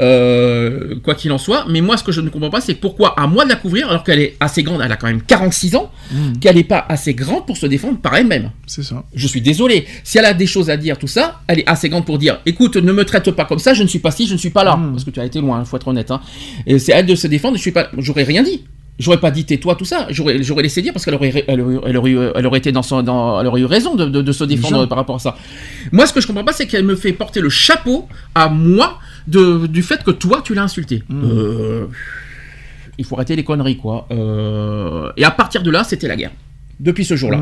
Euh, 0.01 0.95
quoi 1.03 1.15
qu'il 1.17 1.33
en 1.33 1.39
soit, 1.39 1.65
mais 1.69 1.81
moi 1.81 1.97
ce 1.97 2.05
que 2.05 2.13
je 2.13 2.21
ne 2.21 2.29
comprends 2.29 2.51
pas 2.51 2.61
c'est 2.61 2.75
pourquoi 2.75 3.19
à 3.19 3.27
moi 3.27 3.43
de 3.45 3.49
la 3.49 3.57
couvrir 3.57 3.89
alors 3.91 4.05
qu'elle 4.05 4.21
est 4.21 4.37
assez 4.39 4.63
grande, 4.63 4.81
elle 4.85 4.93
a 4.93 4.97
quand 4.97 5.09
même 5.09 5.23
46 5.23 5.75
ans, 5.75 5.91
Mhm. 6.13 6.39
qu'elle 6.39 6.55
n'est 6.55 6.63
pas 6.65 6.85
assez 6.89 7.15
grande 7.15 7.47
pour 7.47 7.57
se 7.57 7.67
défendre 7.67 7.99
par 7.99 8.15
elle-même. 8.15 8.53
C'est 8.67 8.85
ça. 8.85 9.03
Je 9.13 9.27
suis 9.27 9.41
désolé, 9.41 9.87
si 10.05 10.19
elle 10.19 10.25
a 10.27 10.35
des 10.35 10.47
choses 10.47 10.71
à 10.71 10.77
dire, 10.77 10.99
tout 10.99 11.09
ça, 11.09 11.41
elle 11.49 11.59
est 11.61 11.69
assez 11.69 11.89
grande 11.89 12.05
pour 12.05 12.19
dire 12.19 12.41
écoute, 12.47 12.77
ne 12.77 12.93
me 12.93 13.05
traite 13.05 13.31
pas 13.33 13.45
comme 13.45 13.59
ça, 13.59 13.75
je 13.75 13.83
ne 13.83 13.89
suis 13.89 13.99
pas 13.99 14.13
ci, 14.13 14.27
je 14.29 14.35
ne 14.35 14.39
suis 14.39 14.51
pas 14.51 14.63
là, 14.63 14.77
Mhm. 14.77 14.93
parce 14.93 15.05
que 15.05 15.11
tu 15.11 15.19
as 15.19 15.25
été 15.25 15.41
loin, 15.41 15.59
il 15.61 15.67
faut 15.67 15.77
être 15.77 15.89
honnête. 15.89 16.11
Hein. 16.13 16.21
Et 16.67 16.79
c'est 16.79 16.93
à 16.93 16.99
elle 16.99 17.07
de 17.07 17.15
se 17.17 17.27
défendre, 17.27 17.57
je 17.57 17.63
suis 17.63 17.73
pas, 17.73 17.89
j'aurais 17.99 18.23
rien 18.25 18.43
dit. 18.45 18.65
J'aurais 18.99 19.21
pas 19.21 19.31
dit 19.31 19.45
tais-toi 19.45 19.77
tout 19.77 19.85
ça, 19.85 20.07
j'aurais, 20.11 20.43
j'aurais 20.43 20.65
laissé 20.65 20.83
dire 20.83 20.93
parce 20.93 21.05
qu'elle 21.05 21.15
aurait, 21.15 21.45
elle 21.47 21.61
aurait, 21.61 21.77
elle 21.87 21.97
aurait, 21.97 22.11
eu- 22.11 22.19
elle 22.35 22.47
aurait 22.47 22.59
été 22.59 22.73
dans 22.73 22.83
son, 22.83 23.03
dans, 23.03 23.41
elle 23.41 23.47
aurait 23.47 23.61
eu 23.61 23.65
raison 23.65 23.95
de, 23.95 24.07
de- 24.07 24.23
de 24.23 24.33
se 24.33 24.43
défendre 24.43 24.87
par 24.89 24.99
rapport 24.99 25.15
à 25.17 25.19
ça. 25.21 25.37
Moi, 25.93 26.05
ce 26.07 26.13
que 26.13 26.21
je 26.21 26.27
comprends 26.27 26.43
pas, 26.43 26.53
c'est 26.53 26.67
qu'elle 26.67 26.85
me 26.85 26.97
fait 26.97 27.13
porter 27.13 27.41
le 27.41 27.49
chapeau 27.49 28.09
à 28.35 28.49
moi 28.49 28.99
de, 29.29 29.69
du 29.69 29.83
fait 29.83 30.03
que 30.03 30.11
toi, 30.11 30.43
tu 30.45 30.53
l'as 30.55 30.63
insulté. 30.65 31.05
Euh, 31.13 31.87
il 32.99 33.05
faut 33.05 33.15
arrêter 33.15 33.37
les 33.37 33.45
conneries, 33.45 33.77
quoi. 33.77 34.09
Euh, 34.11 35.13
et 35.17 35.23
à 35.25 35.31
partir 35.31 35.63
de 35.63 35.71
là, 35.71 35.85
c'était 35.85 36.09
la 36.09 36.17
guerre. 36.17 36.33
Depuis 36.81 37.05
ce 37.05 37.15
jour-là. 37.17 37.41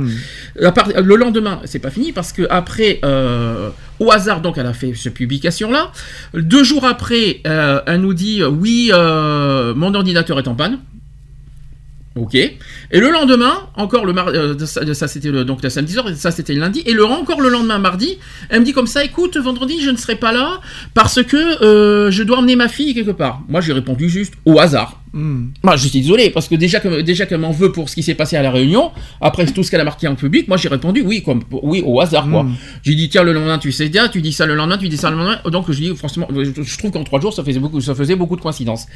Part- 0.72 0.88
le 1.02 1.16
lendemain, 1.16 1.60
c'est 1.64 1.78
pas 1.78 1.90
fini 1.90 2.12
parce 2.12 2.32
que 2.32 2.46
après, 2.50 3.00
euh, 3.04 3.70
au 3.98 4.10
hasard, 4.10 4.40
donc 4.42 4.56
elle 4.58 4.66
a 4.66 4.72
fait 4.74 4.92
cette 4.94 5.12
publication-là. 5.14 5.90
Deux 6.34 6.64
jours 6.64 6.84
après, 6.84 7.40
elle 7.44 8.00
nous 8.00 8.12
dit 8.14 8.42
oui, 8.44 8.90
mon 8.94 9.94
ordinateur 9.94 10.38
est 10.38 10.48
en 10.48 10.54
panne. 10.54 10.80
Ok. 12.16 12.34
Et 12.90 13.00
le 13.00 13.10
lendemain, 13.10 13.55
encore 13.74 14.05
le 14.05 14.15
euh, 14.16 14.58
ça, 14.66 14.94
ça, 14.94 15.08
c'était 15.08 15.31
donc 15.44 15.62
le 15.62 15.70
samedi 15.70 15.92
soir, 15.92 16.06
ça 16.15 16.31
c'était 16.31 16.55
le 16.55 16.60
lundi. 16.60 16.82
Et 16.86 16.92
le 16.92 17.05
encore 17.05 17.40
le 17.40 17.48
lendemain 17.48 17.78
mardi, 17.78 18.18
elle 18.48 18.60
me 18.60 18.65
dit 18.65 18.73
comme 18.73 18.86
ça, 18.86 19.05
écoute, 19.05 19.36
vendredi 19.36 19.81
je 19.81 19.90
ne 19.90 19.97
serai 19.97 20.16
pas 20.16 20.32
là 20.32 20.60
parce 20.94 21.23
que 21.23 21.62
euh, 21.62 22.10
je 22.10 22.23
dois 22.23 22.39
emmener 22.39 22.56
ma 22.56 22.68
fille 22.68 22.94
quelque 22.94 23.10
part. 23.10 23.42
Moi 23.48 23.60
j'ai 23.60 23.73
répondu 23.73 24.08
juste 24.08 24.34
au 24.44 24.58
hasard. 24.58 25.00
Hmm. 25.16 25.47
Moi, 25.62 25.76
je 25.76 25.89
suis 25.89 26.00
désolé 26.00 26.28
parce 26.28 26.47
que 26.47 26.56
déjà 26.56 26.78
que 26.78 27.00
déjà 27.00 27.24
qu'elle 27.24 27.40
m'en 27.40 27.50
veut 27.50 27.73
pour 27.73 27.89
ce 27.89 27.94
qui 27.94 28.02
s'est 28.02 28.15
passé 28.15 28.36
à 28.36 28.42
la 28.42 28.50
Réunion, 28.50 28.90
après 29.23 29.47
tout 29.47 29.62
ce 29.62 29.70
qu'elle 29.70 29.81
a 29.81 29.84
marqué 29.84 30.06
en 30.08 30.15
public, 30.15 30.47
moi 30.47 30.58
j'ai 30.58 30.68
répondu 30.68 31.00
oui, 31.00 31.23
comme 31.23 31.42
oui 31.62 31.82
au 31.86 32.02
hasard 32.02 32.28
quoi. 32.28 32.42
Mm. 32.42 32.55
J'ai 32.82 32.94
dit 32.94 33.08
tiens 33.08 33.23
le 33.23 33.32
lendemain 33.32 33.56
tu 33.56 33.73
sais 33.73 33.89
bien, 33.89 34.08
tu 34.08 34.20
dis 34.20 34.32
ça 34.32 34.44
le 34.44 34.55
lendemain, 34.55 34.76
tu 34.76 34.90
dis 34.90 34.98
ça 34.98 35.10
le 35.10 35.16
lendemain. 35.16 35.40
Donc 35.47 35.70
je 35.70 35.81
dis 35.81 35.97
franchement, 35.97 36.28
je, 36.31 36.62
je 36.62 36.78
trouve 36.78 36.90
qu'en 36.90 37.02
trois 37.02 37.18
jours 37.18 37.32
ça 37.32 37.42
faisait 37.42 37.60
beaucoup, 37.60 37.81
ça 37.81 37.94
faisait 37.94 38.15
beaucoup 38.15 38.36
de 38.36 38.42
coïncidences. 38.42 38.89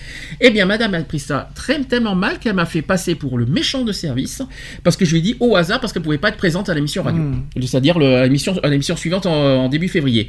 Eh 0.42 0.50
bien 0.50 0.66
Madame 0.66 0.92
a 0.92 1.02
pris 1.02 1.20
ça 1.20 1.48
très 1.54 1.80
tellement 1.80 2.14
mal 2.14 2.38
qu'elle 2.38 2.54
m'a 2.54 2.66
fait 2.66 2.82
passer 2.82 3.14
pour 3.14 3.38
le 3.38 3.46
méchant 3.46 3.79
de 3.84 3.92
service 3.92 4.42
parce 4.84 4.96
que 4.96 5.04
je 5.04 5.12
lui 5.12 5.18
ai 5.18 5.22
dit 5.22 5.36
au 5.40 5.56
hasard 5.56 5.80
parce 5.80 5.92
qu'elle 5.92 6.02
pouvait 6.02 6.18
pas 6.18 6.28
être 6.28 6.36
présente 6.36 6.68
à 6.68 6.74
l'émission 6.74 7.02
radio, 7.02 7.22
Mm. 7.22 7.42
c'est-à-dire 7.62 7.96
à 7.96 8.24
l'émission 8.24 8.54
à 8.62 8.68
l'émission 8.68 8.96
suivante 8.96 9.26
en, 9.26 9.64
en 9.64 9.68
début 9.68 9.88
février. 9.88 10.28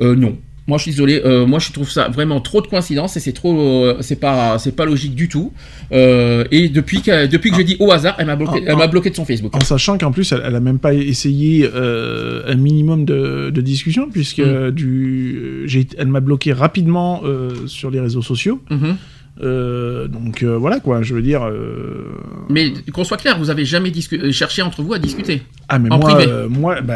Euh, 0.00 0.14
non. 0.14 0.36
Moi, 0.68 0.78
je 0.78 0.82
suis 0.82 0.90
désolé. 0.90 1.22
euh, 1.24 1.46
moi, 1.46 1.60
je 1.60 1.70
trouve 1.70 1.88
ça 1.88 2.08
vraiment 2.08 2.40
trop 2.40 2.60
de 2.60 2.66
coïncidence 2.66 3.16
et 3.16 3.20
c'est 3.20 3.32
trop, 3.32 3.54
euh, 3.56 3.98
c'est 4.00 4.18
pas, 4.18 4.58
c'est 4.58 4.74
pas 4.74 4.84
logique 4.84 5.14
du 5.14 5.28
tout. 5.28 5.52
Euh, 5.92 6.42
et 6.50 6.68
depuis 6.68 7.02
que, 7.02 7.26
depuis 7.28 7.52
que 7.52 7.56
j'ai 7.56 7.62
dit 7.62 7.76
au 7.78 7.92
hasard, 7.92 8.16
elle 8.18 8.26
m'a 8.26 8.34
bloqué, 8.34 8.58
Ah, 8.66 8.70
elle 8.70 8.76
m'a 8.76 8.82
ah. 8.82 8.86
bloqué 8.88 9.10
de 9.10 9.14
son 9.14 9.24
Facebook. 9.24 9.54
En 9.54 9.60
sachant 9.60 9.96
qu'en 9.96 10.10
plus, 10.10 10.32
elle, 10.32 10.42
elle 10.44 10.56
a 10.56 10.60
même 10.60 10.80
pas 10.80 10.92
essayé 10.92 11.70
un 11.72 12.54
minimum 12.56 13.04
de, 13.04 13.50
de 13.54 13.60
discussion, 13.60 14.08
puisque 14.10 14.38
Mm. 14.40 14.42
euh, 14.44 14.70
du, 14.72 15.62
j'ai, 15.66 15.86
elle 15.98 16.08
m'a 16.08 16.18
bloqué 16.20 16.52
rapidement 16.52 17.22
sur 17.66 17.92
les 17.92 18.00
réseaux 18.00 18.22
sociaux. 18.22 18.60
Mhm. 18.68 18.96
Euh, 19.42 20.08
donc 20.08 20.42
euh, 20.42 20.56
voilà 20.56 20.80
quoi, 20.80 21.02
je 21.02 21.14
veux 21.14 21.20
dire. 21.20 21.42
euh, 21.44 22.06
Mais 22.48 22.72
qu'on 22.92 23.04
soit 23.04 23.18
clair, 23.18 23.38
vous 23.38 23.50
avez 23.50 23.66
jamais 23.66 23.92
cherché 24.30 24.62
entre 24.62 24.80
vous 24.82 24.94
à 24.94 24.98
discuter. 24.98 25.42
Ah 25.68 25.78
mais 25.78 25.90
En 25.92 25.98
moi, 25.98 26.14
privé. 26.14 26.32
moi, 26.48 26.80
bah, 26.80 26.94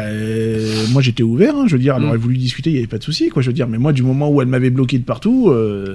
moi 0.91 1.03
j'étais 1.03 1.21
ouvert. 1.21 1.55
hein, 1.55 1.65
je 1.67 1.73
veux 1.73 1.81
dire, 1.81 1.95
elle 1.97 2.03
Mm. 2.03 2.07
aurait 2.07 2.17
voulu 2.17 2.37
discuter, 2.37 2.71
il 2.71 2.75
y 2.75 2.79
avait 2.79 2.87
pas 2.87 2.97
de 2.97 3.03
souci 3.03 3.29
quoi. 3.29 3.43
Je 3.43 3.47
veux 3.47 3.53
dire, 3.53 3.67
mais 3.67 3.77
moi 3.77 3.93
du 3.93 4.01
moment 4.01 4.29
où 4.31 4.41
elle 4.41 4.47
m'avait 4.47 4.71
bloqué 4.71 4.97
de 4.97 5.03
partout, 5.03 5.53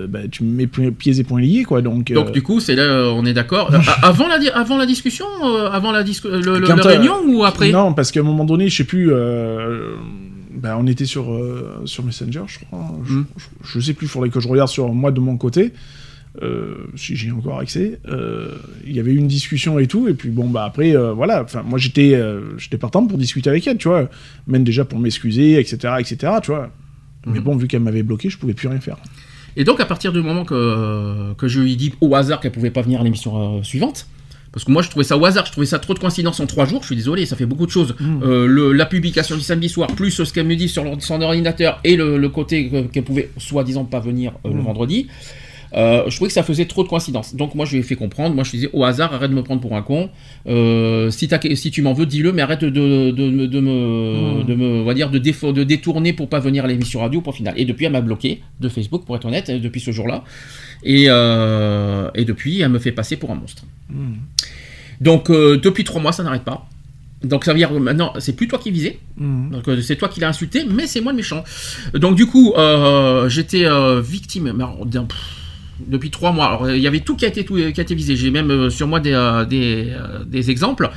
bah, 0.08 0.20
tu 0.30 0.44
me 0.44 0.52
mets 0.54 0.66
pi- 0.68 0.92
pieds 0.92 1.18
et 1.18 1.24
poings 1.24 1.40
liés 1.40 1.64
quoi. 1.64 1.82
Donc. 1.82 2.12
Donc 2.12 2.30
du 2.30 2.42
coup, 2.42 2.60
c'est 2.60 2.76
là, 2.76 3.10
on 3.12 3.24
est 3.24 3.34
d'accord. 3.34 3.72
Avant 4.02 4.28
la, 4.28 4.38
di- 4.38 4.50
avant 4.50 4.76
la 4.78 4.86
discussion, 4.86 5.26
avant 5.72 5.90
la, 5.90 6.04
dis- 6.04 6.20
le, 6.24 6.38
le- 6.40 6.60
Quand, 6.66 6.76
la 6.76 6.82
réunion 6.84 7.16
ou 7.26 7.44
après? 7.44 7.72
Non, 7.72 7.92
parce 7.92 8.12
qu'à 8.12 8.20
un 8.20 8.24
moment 8.24 8.44
donné, 8.44 8.68
je 8.68 8.76
sais 8.76 8.84
plus. 8.84 9.10
bah, 10.54 10.76
on 10.78 10.86
était 10.86 11.04
sur, 11.06 11.26
sur 11.86 12.04
Messenger, 12.04 12.42
je 12.46 12.58
crois. 12.60 12.86
Je, 13.04 13.12
Mm. 13.14 13.26
je, 13.36 13.44
je 13.74 13.80
sais 13.80 13.92
plus, 13.94 14.06
il 14.06 14.08
faudrait 14.10 14.30
que 14.30 14.38
je 14.40 14.48
regarde 14.48 14.68
sur 14.70 14.92
moi 14.92 15.10
de 15.10 15.20
mon 15.20 15.36
côté. 15.36 15.72
Euh, 16.42 16.86
si 16.96 17.16
j'ai 17.16 17.30
encore 17.30 17.58
accès, 17.60 17.98
euh, 18.08 18.50
il 18.86 18.94
y 18.94 19.00
avait 19.00 19.12
eu 19.12 19.16
une 19.16 19.26
discussion 19.28 19.78
et 19.78 19.86
tout, 19.86 20.08
et 20.08 20.14
puis 20.14 20.28
bon 20.30 20.48
bah 20.48 20.64
après 20.64 20.94
euh, 20.96 21.12
voilà, 21.12 21.42
enfin 21.42 21.62
moi 21.62 21.78
j'étais 21.78 22.18
j'étais 22.58 22.78
partant 22.78 23.06
pour 23.06 23.18
discuter 23.18 23.48
avec 23.50 23.66
elle, 23.66 23.78
tu 23.78 23.88
vois, 23.88 24.08
même 24.46 24.64
déjà 24.64 24.84
pour 24.84 24.98
m'excuser, 24.98 25.58
etc., 25.58 25.94
etc., 25.98 26.32
tu 26.42 26.50
vois. 26.52 26.70
Mais 27.26 27.38
Mhm. 27.38 27.44
bon, 27.44 27.56
vu 27.56 27.66
qu'elle 27.66 27.80
m'avait 27.82 28.02
bloqué, 28.04 28.28
je 28.30 28.38
pouvais 28.38 28.54
plus 28.54 28.68
rien 28.68 28.80
faire. 28.80 28.96
Et 29.56 29.64
donc, 29.64 29.80
à 29.80 29.86
partir 29.86 30.12
du 30.12 30.20
moment 30.22 30.44
que, 30.44 31.32
que 31.34 31.48
je 31.48 31.60
lui 31.60 31.76
dit 31.76 31.92
au 32.00 32.14
hasard 32.14 32.40
qu'elle 32.40 32.52
pouvait 32.52 32.70
pas 32.70 32.82
venir 32.82 33.00
à 33.00 33.04
l'émission 33.04 33.62
suivante, 33.64 34.06
parce 34.52 34.64
que 34.64 34.70
moi 34.70 34.80
je 34.82 34.88
trouvais 34.90 35.04
ça 35.04 35.18
au 35.18 35.24
hasard, 35.24 35.44
je 35.46 35.50
trouvais 35.52 35.66
ça 35.66 35.78
trop 35.78 35.92
de 35.92 35.98
coïncidences 35.98 36.40
en 36.40 36.46
trois 36.46 36.66
jours, 36.66 36.82
je 36.82 36.86
suis 36.86 36.96
désolé, 36.96 37.26
ça 37.26 37.36
fait 37.36 37.44
beaucoup 37.46 37.66
de 37.66 37.70
choses. 37.70 37.94
Euh, 38.22 38.46
le- 38.46 38.72
la 38.72 38.86
publication 38.86 39.34
du 39.34 39.42
samedi 39.42 39.68
soir, 39.68 39.88
plus 39.88 40.10
ce 40.12 40.32
qu'elle 40.32 40.46
me 40.46 40.56
dit 40.56 40.68
sur 40.68 40.84
son 41.00 41.20
ordinateur 41.20 41.80
et 41.84 41.96
le, 41.96 42.16
le 42.16 42.28
côté 42.28 42.68
que- 42.70 42.82
qu'elle 42.86 43.04
pouvait 43.04 43.30
soi-disant 43.38 43.84
pas 43.84 43.98
venir 44.00 44.32
euh, 44.46 44.50
le 44.50 44.60
Mm. 44.60 44.64
vendredi. 44.64 45.08
Euh, 45.76 46.04
je 46.08 46.16
trouvais 46.16 46.28
que 46.28 46.34
ça 46.34 46.42
faisait 46.42 46.64
trop 46.64 46.82
de 46.82 46.88
coïncidences. 46.88 47.34
Donc 47.34 47.54
moi 47.54 47.66
je 47.66 47.72
lui 47.72 47.80
ai 47.80 47.82
fait 47.82 47.96
comprendre, 47.96 48.34
moi 48.34 48.44
je 48.44 48.52
lui 48.52 48.58
disais 48.58 48.70
au 48.72 48.84
hasard, 48.84 49.12
arrête 49.12 49.30
de 49.30 49.36
me 49.36 49.42
prendre 49.42 49.60
pour 49.60 49.76
un 49.76 49.82
con. 49.82 50.08
Euh, 50.46 51.10
si, 51.10 51.28
tu 51.28 51.82
m'en 51.82 51.92
veux, 51.92 52.06
dis-le, 52.06 52.32
mais 52.32 52.42
arrête 52.42 52.64
de, 52.64 52.70
de, 52.70 53.10
de, 53.10 53.46
de 53.46 53.60
me, 53.60 54.80
on 54.80 54.84
va 54.84 54.94
dire, 54.94 55.10
de, 55.10 55.18
détourner 55.64 56.12
pour 56.12 56.28
pas 56.28 56.40
venir 56.40 56.64
à 56.64 56.68
l'émission 56.68 57.00
radio 57.00 57.20
pour 57.20 57.34
final. 57.34 57.54
Et 57.56 57.64
depuis 57.64 57.84
elle 57.84 57.92
m'a 57.92 58.00
bloqué 58.00 58.40
de 58.60 58.68
Facebook, 58.68 59.04
pour 59.04 59.16
être 59.16 59.26
honnête, 59.26 59.50
depuis 59.50 59.80
ce 59.80 59.90
jour-là. 59.90 60.24
Et, 60.82 61.06
euh, 61.08 62.10
et 62.14 62.24
depuis 62.24 62.60
elle 62.60 62.70
me 62.70 62.78
fait 62.78 62.92
passer 62.92 63.16
pour 63.16 63.30
un 63.30 63.34
monstre. 63.34 63.64
Mm. 63.90 64.14
Donc 65.02 65.30
depuis 65.30 65.84
trois 65.84 66.00
mois 66.00 66.12
ça 66.12 66.22
n'arrête 66.22 66.44
pas. 66.44 66.66
Donc 67.22 67.44
ça 67.44 67.52
veut 67.52 67.58
dire 67.58 67.72
maintenant 67.72 68.12
c'est 68.18 68.34
plus 68.34 68.48
toi 68.48 68.58
qui 68.58 68.70
visais, 68.70 68.98
Mm. 69.16 69.50
donc 69.50 69.68
euh, 69.68 69.80
c'est 69.80 69.96
toi 69.96 70.08
qui 70.08 70.20
l'as 70.20 70.28
insulté, 70.28 70.64
mais 70.68 70.86
c'est 70.86 71.00
moi 71.00 71.12
le 71.12 71.16
méchant. 71.16 71.44
Donc 71.94 72.14
du 72.16 72.26
coup 72.26 72.54
j'étais 73.28 73.66
victime 74.00 74.52
pff, 75.08 75.35
depuis 75.86 76.10
trois 76.10 76.32
mois. 76.32 76.46
Alors 76.46 76.70
il 76.70 76.80
y 76.82 76.86
avait 76.86 77.00
tout 77.00 77.16
qui 77.16 77.24
a 77.24 77.28
été, 77.28 77.44
tout, 77.44 77.54
qui 77.56 77.62
a 77.80 77.82
été 77.82 77.94
visé. 77.94 78.16
J'ai 78.16 78.30
même 78.30 78.50
euh, 78.50 78.70
sur 78.70 78.86
moi 78.86 79.00
des, 79.00 79.12
euh, 79.12 79.44
des, 79.44 79.88
euh, 79.90 80.24
des 80.24 80.50
exemples. 80.50 80.90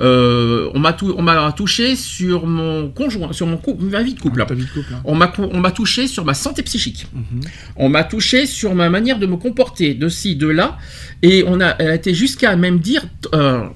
On 0.00 0.78
m'a 0.78 0.96
on 1.16 1.22
m'a 1.22 1.52
touché 1.52 1.96
sur 1.96 2.46
mon 2.46 2.88
conjoint, 2.88 3.32
sur 3.32 3.46
mon 3.46 3.56
cou- 3.56 3.76
ma 3.80 4.02
vie 4.02 4.14
de 4.14 4.20
couple. 4.20 4.44
Ta 4.46 4.54
vie 4.54 4.64
de 4.64 4.70
couple. 4.70 4.92
hein. 4.94 5.00
On 5.04 5.14
m'a 5.14 5.28
cou- 5.28 5.48
on 5.52 5.60
m'a 5.60 5.70
touché 5.70 6.06
sur 6.06 6.24
ma 6.24 6.34
santé 6.34 6.62
psychique. 6.62 7.06
Mhm. 7.14 7.40
On 7.76 7.88
m'a 7.88 8.04
touché 8.04 8.46
sur 8.46 8.74
ma 8.74 8.90
manière 8.90 9.18
de 9.18 9.26
me 9.26 9.36
comporter, 9.36 9.94
de 9.94 10.08
ci, 10.08 10.36
de 10.36 10.48
là, 10.48 10.78
et 11.22 11.44
on 11.46 11.60
a, 11.60 11.76
elle 11.78 11.88
a 11.90 11.94
été 11.94 12.12
jusqu'à 12.14 12.56
même 12.56 12.78
dire, 12.78 13.04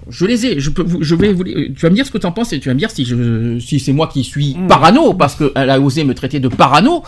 je 0.09 0.25
les 0.27 0.47
ai, 0.47 0.61
je 0.61 0.71
peux, 0.71 0.83
vous- 0.83 1.03
je 1.03 1.15
vais 1.15 1.33
vous, 1.33 1.45
tu 1.45 1.73
vas 1.81 1.91
me 1.91 1.95
dire 1.95 2.07
ce 2.07 2.11
que 2.11 2.19
tu 2.19 2.27
en 2.27 2.33
penses 2.33 2.53
et 2.53 2.61
tu 2.61 2.69
vas 2.69 2.75
me 2.75 2.79
dire 2.79 2.91
si 2.91 3.05
je, 3.05 3.59
si 3.59 3.79
c'est 3.81 3.93
moi 3.93 4.09
qui 4.13 4.25
suis 4.25 4.55
Mm. 4.59 4.67
parano 4.67 5.15
parce 5.15 5.35
qu'elle 5.37 5.71
a 5.71 5.79
osé 5.81 6.05
me 6.05 6.15
traiter 6.15 6.41
de 6.41 6.49
parano 6.49 7.03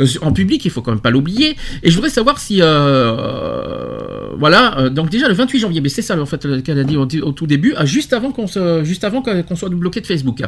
Euh, 0.00 0.06
en 0.22 0.32
public, 0.32 0.64
il 0.64 0.70
faut 0.70 0.82
quand 0.82 0.92
même 0.92 1.00
pas 1.00 1.10
l'oublier. 1.10 1.56
Et 1.82 1.90
je 1.90 1.94
voudrais 1.94 2.10
savoir 2.10 2.38
si, 2.38 2.60
euh, 2.90 4.34
voilà, 4.38 4.78
euh, 4.78 4.90
donc 4.90 5.10
déjà 5.10 5.28
le 5.28 5.34
28 5.34 5.58
janvier, 5.60 5.80
mais 5.80 5.88
c'est 5.88 6.02
ça 6.02 6.20
en 6.20 6.26
fait 6.26 6.62
qu'elle 6.62 6.78
a 6.78 6.84
dit 6.84 6.96
au, 6.96 7.02
au 7.02 7.32
tout 7.32 7.46
début, 7.46 7.74
euh, 7.74 7.84
juste 7.84 8.12
avant 8.12 8.32
qu'on 8.32 8.46
se, 8.46 8.82
juste 8.84 9.04
avant 9.04 9.22
qu'on 9.22 9.56
soit 9.56 9.68
bloqué 9.68 10.00
de 10.00 10.06
Facebook. 10.06 10.42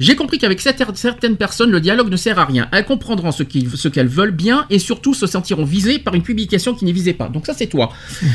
J'ai 0.00 0.16
compris 0.16 0.38
qu'avec 0.38 0.60
certaines 0.60 1.36
personnes, 1.36 1.70
le 1.70 1.80
dialogue 1.80 2.10
ne 2.10 2.16
sert 2.16 2.38
à 2.38 2.44
rien. 2.44 2.68
Elles 2.72 2.84
comprendront 2.84 3.30
ce 3.32 3.42
qu'elles 3.42 4.08
veulent 4.08 4.32
bien 4.32 4.66
et 4.68 4.78
surtout 4.78 5.14
se 5.14 5.26
sentiront 5.26 5.64
visées 5.64 5.98
par 5.98 6.14
une 6.14 6.22
publication 6.22 6.74
qui 6.74 6.84
n'y 6.84 6.92
visait 6.92 7.12
pas. 7.12 7.28
Donc 7.28 7.46
ça, 7.46 7.54
c'est 7.54 7.68
toi. 7.68 7.92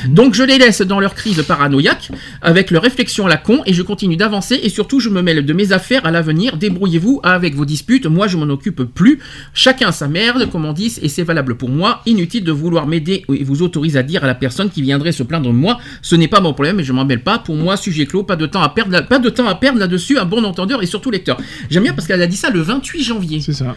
Donc 0.08 0.34
je 0.34 0.44
les 0.44 0.58
laisse 0.58 0.82
dans 0.82 1.00
leur 1.00 1.14
crise 1.14 1.44
paranoïaque, 1.44 2.12
avec 2.42 2.72
leur 2.72 2.82
réflexion 2.82 3.26
à 3.26 3.30
la 3.30 3.38
con, 3.38 3.62
et 3.66 3.74
je 3.74 3.82
continue 3.82 4.16
d'avancer, 4.16 4.60
et 4.64 4.70
surtout 4.70 5.00
je 5.00 5.10
me 5.10 5.22
mêle 5.22 5.46
de 5.46 5.54
mes 5.54 5.72
affaires 5.72 6.06
à 6.06 6.12
l'avenir. 6.12 6.58
Débrouillez-vous 6.58 7.20
avec 7.24 7.56
vos 7.56 7.66
disputes, 7.66 8.06
moi 8.06 8.28
je 8.28 8.38
m'en 8.38 8.52
occupe 8.52 8.84
plus. 8.84 9.20
Chacun 9.54 9.92
sa 9.92 10.08
merde, 10.08 10.50
comme 10.50 10.66
on 10.66 10.74
dit, 10.74 10.98
et 11.02 11.10
c'est 11.10 11.24
valable 11.24 11.56
pour 11.56 11.70
moi. 11.70 12.02
Inutile 12.06 12.44
de 12.44 12.52
vouloir 12.52 12.88
m'aider 12.88 13.26
et 13.30 13.44
vous 13.52 13.62
autorise 13.64 13.98
à 13.98 14.04
dire 14.04 14.24
à 14.24 14.28
la 14.28 14.36
personne 14.36 14.70
qui 14.70 14.82
viendrait 14.82 15.12
se 15.12 15.24
plaindre 15.24 15.48
de 15.48 15.54
moi, 15.54 15.78
ce 16.02 16.16
n'est 16.16 16.28
pas 16.28 16.40
mon 16.40 16.54
problème 16.54 16.80
et 16.80 16.84
je 16.84 16.94
m'en 16.94 17.06
mêle 17.06 17.22
pas. 17.24 17.40
Pour 17.40 17.56
moi, 17.56 17.78
sujet 17.78 18.06
clos, 18.06 18.24
pas 18.24 18.36
de 18.36 18.46
temps 18.46 18.62
à 18.62 18.70
perdre, 18.70 18.92
là- 18.92 19.02
pas 19.02 19.20
de 19.20 19.30
temps 19.30 19.48
à 19.48 19.56
perdre 19.56 19.80
là-dessus, 19.80 20.18
un 20.18 20.26
bon 20.26 20.44
entendeur 20.46 20.82
et 20.82 20.86
surtout 20.86 21.12
lecteur. 21.12 21.38
J'aime 21.70 21.84
bien 21.84 21.94
parce 21.94 22.08
qu'elle 22.08 22.22
a 22.22 22.28
dit 22.28 22.38
ça 22.38 22.50
le 22.50 22.62
28 22.62 23.04
janvier. 23.04 23.42
C'est 23.42 23.54
ça. 23.54 23.76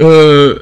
Euh, 0.00 0.58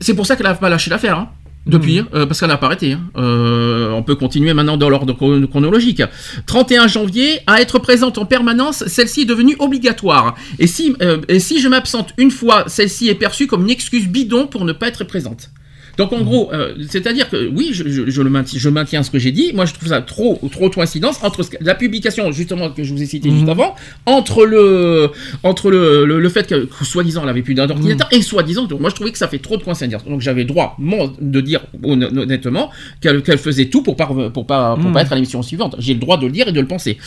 c'est 0.00 0.14
pour 0.14 0.26
ça 0.26 0.36
qu'elle 0.36 0.46
a 0.46 0.54
pas 0.54 0.68
lâché 0.68 0.90
l'affaire. 0.90 1.18
Hein. 1.18 1.28
Depuis, 1.66 2.00
hein, 2.00 2.06
euh, 2.12 2.26
parce 2.26 2.40
qu'elle 2.40 2.50
n'a 2.50 2.58
pas 2.58 2.66
arrêté. 2.66 2.92
hein. 2.92 3.00
Euh, 3.16 3.90
on 3.92 4.02
peut 4.02 4.16
continuer 4.16 4.52
maintenant 4.52 4.76
dans 4.76 4.90
l'ordre 4.90 5.14
chron- 5.14 5.46
chronologique. 5.46 6.02
31 6.44 6.88
janvier, 6.88 7.38
à 7.46 7.62
être 7.62 7.78
présente 7.78 8.18
en 8.18 8.26
permanence, 8.26 8.84
celle-ci 8.86 9.22
est 9.22 9.24
devenue 9.24 9.56
obligatoire. 9.58 10.34
Et 10.58 10.66
si, 10.66 10.94
euh, 11.00 11.22
et 11.28 11.40
si 11.40 11.62
je 11.62 11.68
m'absente 11.68 12.12
une 12.18 12.30
fois, 12.30 12.64
celle-ci 12.66 13.08
est 13.08 13.14
perçue 13.14 13.46
comme 13.46 13.62
une 13.62 13.70
excuse 13.70 14.06
bidon 14.08 14.46
pour 14.46 14.66
ne 14.66 14.72
pas 14.74 14.88
être 14.88 15.04
présente. 15.04 15.48
Donc 15.96 16.12
en 16.12 16.22
gros, 16.22 16.50
euh, 16.52 16.74
c'est-à-dire 16.88 17.28
que 17.30 17.48
oui, 17.48 17.70
je, 17.72 17.88
je- 17.88 18.10
je 18.10 18.22
le 18.22 18.30
maintiens, 18.30 18.58
je 18.60 18.68
maintiens 18.68 19.02
ce 19.02 19.10
que 19.10 19.18
j'ai 19.18 19.30
dit. 19.32 19.52
Moi, 19.54 19.64
je 19.66 19.74
trouve 19.74 19.88
ça 19.88 20.00
trop, 20.02 20.40
trop 20.50 20.68
de 20.68 20.74
coïncidence 20.74 21.18
entre 21.22 21.42
ce 21.42 21.50
la 21.60 21.74
publication 21.74 22.32
justement 22.32 22.70
que 22.70 22.82
je 22.82 22.92
vous 22.92 23.02
ai 23.02 23.06
cité 23.06 23.30
juste 23.30 23.48
avant, 23.48 23.74
entre 24.06 24.44
le, 24.44 25.10
entre 25.42 25.70
le, 25.70 26.04
le, 26.04 26.18
le 26.20 26.28
fait 26.28 26.46
que, 26.46 26.64
que 26.66 26.84
soi-disant 26.84 27.22
elle 27.22 27.28
avait 27.28 27.42
plus 27.42 27.54
d'un 27.54 27.68
ordinateur 27.70 28.08
et 28.12 28.22
soi-disant, 28.22 28.66
moi 28.80 28.90
je 28.90 28.94
trouvais 28.96 29.12
que 29.12 29.18
ça 29.18 29.28
fait 29.28 29.38
trop 29.38 29.56
de 29.56 29.62
coïncidence. 29.62 30.04
Donc 30.04 30.20
j'avais 30.20 30.44
droit 30.44 30.74
moi, 30.78 31.12
de 31.20 31.40
dire 31.40 31.60
hon- 31.82 32.00
honnêtement 32.02 32.70
qu'elle 33.00 33.22
faisait 33.38 33.66
tout 33.66 33.82
pour 33.82 33.96
pas 33.96 34.06
pour 34.32 34.46
pas 34.46 34.76
pour 34.76 34.90
Mm. 34.90 34.92
pas 34.92 35.02
être 35.02 35.12
à 35.12 35.14
l'émission 35.14 35.42
suivante. 35.42 35.76
J'ai 35.78 35.94
le 35.94 36.00
droit 36.00 36.16
de 36.16 36.26
le 36.26 36.32
dire 36.32 36.48
et 36.48 36.52
de 36.52 36.60
le 36.60 36.66
penser. 36.66 36.98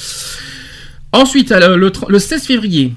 Ensuite, 1.13 1.51
le, 1.51 1.91
le 2.09 2.19
16 2.19 2.43
février. 2.45 2.93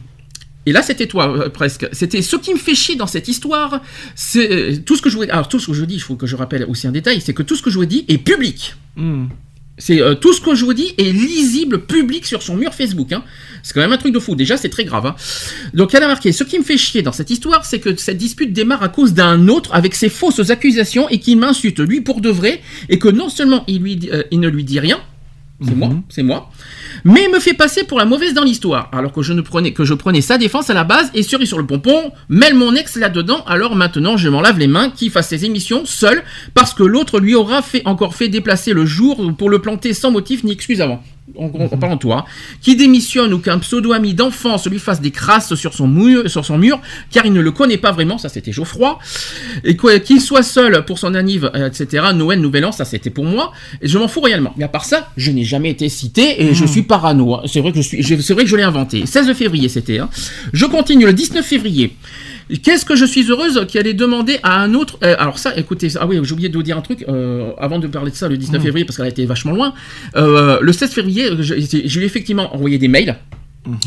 Et 0.67 0.73
là, 0.73 0.83
c'était 0.83 1.07
toi 1.07 1.29
euh, 1.37 1.49
presque. 1.49 1.87
C'était 1.93 2.23
ce 2.23 2.37
qui 2.37 2.53
me 2.53 2.59
fait 2.59 2.75
chier 2.75 2.97
dans 2.97 3.07
cette 3.07 3.29
histoire. 3.29 3.81
C'est 4.15 4.51
euh, 4.53 4.77
tout 4.85 4.95
ce 4.97 5.03
que 5.03 5.09
je 5.11 5.17
voulais. 5.17 5.31
Alors 5.31 5.49
tout 5.49 5.59
ce 5.59 5.69
que 5.69 5.73
je 5.73 5.85
dis, 5.85 5.95
il 5.95 6.01
faut 6.03 6.17
que 6.17 6.27
je 6.27 6.37
rappelle 6.37 6.65
aussi 6.69 6.87
un 6.87 6.93
détail, 6.93 7.21
c'est 7.21 7.33
que 7.35 7.43
tout 7.43 7.57
ce 7.57 7.63
que 7.63 7.71
je 7.71 7.79
vous 7.79 7.87
dis 7.87 8.05
est 8.09 8.19
public. 8.19 8.75
Mm. 8.97 9.27
C'est 9.79 10.03
euh, 10.03 10.15
tout 10.15 10.35
ce 10.35 10.43
que 10.43 10.55
je 10.55 10.67
vous 10.67 10.75
dis 10.75 10.93
est 10.99 11.11
lisible 11.11 11.87
public 11.87 12.27
sur 12.27 12.43
son 12.43 12.55
mur 12.57 12.75
Facebook. 12.75 13.11
hein. 13.13 13.25
C'est 13.63 13.73
quand 13.73 13.81
même 13.81 13.93
un 13.93 13.97
truc 13.97 14.13
de 14.13 14.19
fou. 14.19 14.35
Déjà, 14.35 14.59
c'est 14.59 14.69
très 14.69 14.85
grave. 14.85 15.07
hein. 15.07 15.17
Donc, 15.73 15.95
elle 15.95 16.03
a 16.03 16.07
marqué. 16.09 16.33
Ce 16.33 16.45
qui 16.45 16.59
me 16.59 16.65
fait 16.65 16.77
chier 16.77 17.01
dans 17.01 17.13
cette 17.13 17.31
histoire, 17.31 17.65
c'est 17.65 17.79
que 17.81 17.97
cette 17.97 18.19
dispute 18.19 18.53
démarre 18.53 18.83
à 18.83 18.91
cause 18.91 19.15
d'un 19.15 19.49
autre 19.49 19.71
avec 19.75 19.95
ses 19.95 20.11
fausses 20.11 20.51
accusations 20.51 21.09
et 21.09 21.19
qui 21.19 21.35
m'insulte 21.35 21.81
lui 21.81 22.03
pour 22.03 22.21
de 22.21 22.29
vrai 22.29 22.61
et 22.91 22.99
que 22.99 23.09
non 23.09 23.31
seulement 23.31 23.65
il, 23.69 23.81
lui, 23.81 23.97
dit- 23.97 24.11
euh, 24.13 24.23
il 24.31 24.41
ne 24.41 24.49
lui 24.49 24.65
dit 24.65 24.81
rien. 24.81 25.01
C'est 25.63 25.75
moi, 25.75 25.91
c'est 26.09 26.23
moi. 26.23 26.51
Mais 27.05 27.29
me 27.29 27.39
fait 27.39 27.53
passer 27.53 27.85
pour 27.85 27.99
la 27.99 28.07
mauvaise 28.07 28.33
dans 28.33 28.45
l'histoire, 28.45 28.89
alors 28.93 29.13
que 29.13 29.21
je 29.21 29.35
ne 29.35 29.43
prenais 29.43 29.73
que 29.73 29.85
je 29.85 29.93
prenais 29.93 30.23
sa 30.23 30.39
défense 30.39 30.71
à 30.71 30.75
la 30.75 30.85
base 30.85 31.11
et 31.15 31.23
cerise 31.23 31.49
sur 31.49 31.59
le 31.59 31.67
pompon, 31.67 32.13
mêle 32.31 32.55
mon 32.55 32.75
ex 32.75 32.97
là-dedans. 32.97 33.45
Alors 33.47 33.77
maintenant, 33.77 34.17
je 34.17 34.29
m'en 34.29 34.41
lave 34.41 34.59
les 34.59 34.67
mains, 34.67 34.91
qu'il 34.91 35.11
fasse 35.11 35.29
ses 35.29 35.45
émissions 35.45 35.85
seul, 35.85 36.23
parce 36.55 36.73
que 36.73 36.83
l'autre 36.83 37.21
lui 37.21 37.35
aura 37.35 37.61
fait 37.61 37.83
encore 37.85 38.15
fait 38.15 38.29
déplacer 38.29 38.73
le 38.73 38.87
jour 38.87 39.35
pour 39.37 39.51
le 39.51 39.59
planter 39.59 39.93
sans 39.93 40.11
motif 40.11 40.45
ni 40.45 40.53
excuse 40.53 40.81
avant. 40.81 41.03
En, 41.37 41.49
parlant 41.77 41.97
de 41.97 42.01
toi, 42.01 42.25
qui 42.61 42.77
démissionne 42.77 43.33
ou 43.33 43.39
qu'un 43.39 43.59
pseudo-ami 43.59 44.15
d'enfance 44.15 44.67
lui 44.67 44.79
fasse 44.79 45.01
des 45.01 45.11
crasses 45.11 45.55
sur 45.55 45.75
son, 45.75 45.89
mur, 45.89 46.29
sur 46.31 46.45
son 46.45 46.59
mur, 46.59 46.81
car 47.11 47.27
il 47.27 47.33
ne 47.33 47.41
le 47.41 47.51
connaît 47.51 47.77
pas 47.79 47.93
vraiment, 47.93 48.19
ça 48.19 48.29
c'était 48.29 48.53
Geoffroy, 48.53 48.99
et 49.65 49.77
qu'il 50.03 50.21
soit 50.21 50.43
seul 50.43 50.85
pour 50.85 50.99
son 50.99 51.15
anniv, 51.15 51.51
euh, 51.55 51.69
etc., 51.69 52.07
Noël, 52.15 52.41
Nouvel 52.41 52.65
An, 52.65 52.73
ça 52.73 52.85
c'était 52.85 53.11
pour 53.11 53.25
moi, 53.25 53.53
et 53.81 53.89
je 53.89 53.99
m'en 53.99 54.09
fous 54.09 54.21
réellement. 54.21 54.53
Mais 54.57 54.65
à 54.65 54.69
part 54.69 54.85
ça, 54.85 55.09
je 55.17 55.31
n'ai 55.31 55.45
jamais 55.45 55.71
été 55.71 55.89
cité, 55.89 56.43
et 56.45 56.55
je 56.55 56.65
suis 56.65 56.83
parano, 56.83 57.35
hein. 57.35 57.43
c'est 57.47 57.61
vrai 57.61 57.71
que 57.73 57.77
je 57.79 57.83
suis, 57.83 58.03
je- 58.03 58.21
c'est 58.21 58.35
vrai 58.35 58.45
que 58.45 58.51
je 58.51 58.57
l'ai 58.57 58.63
inventé. 58.63 59.07
16 59.07 59.33
février 59.35 59.69
c'était, 59.69 59.99
hein. 59.99 60.09
Je 60.53 60.67
continue 60.67 61.07
le 61.07 61.13
19 61.13 61.45
février. 61.45 61.97
Qu'est-ce 62.59 62.85
que 62.85 62.97
je 62.97 63.05
suis 63.05 63.31
heureuse 63.31 63.67
qu'elle 63.71 63.87
ait 63.87 63.95
demandé 63.95 64.39
à 64.43 64.61
un 64.61 64.75
autre. 64.75 64.99
euh, 65.03 65.15
alors, 65.19 65.39
ça, 65.39 65.57
écoutez, 65.57 65.89
ah 66.01 66.07
oui, 66.07 66.19
j'ai 66.23 66.33
oublié 66.33 66.49
de 66.49 66.57
vous 66.57 66.63
dire 66.63 66.77
un 66.77 66.81
truc 66.83 67.05
euh, 67.09 67.51
avant 67.59 67.79
de 67.79 67.87
parler 67.87 68.11
de 68.11 68.17
ça 68.17 68.29
le 68.29 68.37
19 68.37 68.61
Mm. 68.61 68.65
février 68.65 68.85
parce 68.85 68.97
qu'elle 68.97 69.07
a 69.07 69.11
été 69.11 69.25
vachement 69.27 69.53
loin. 69.53 69.75
Euh, 70.17 70.59
le 70.61 70.73
16 70.73 70.91
février, 70.93 71.29
je, 71.41 71.55
je 71.55 71.97
lui 71.99 72.05
ai 72.05 72.07
effectivement 72.07 72.55
envoyé 72.55 72.79
des 72.79 72.89
mails. 72.89 73.17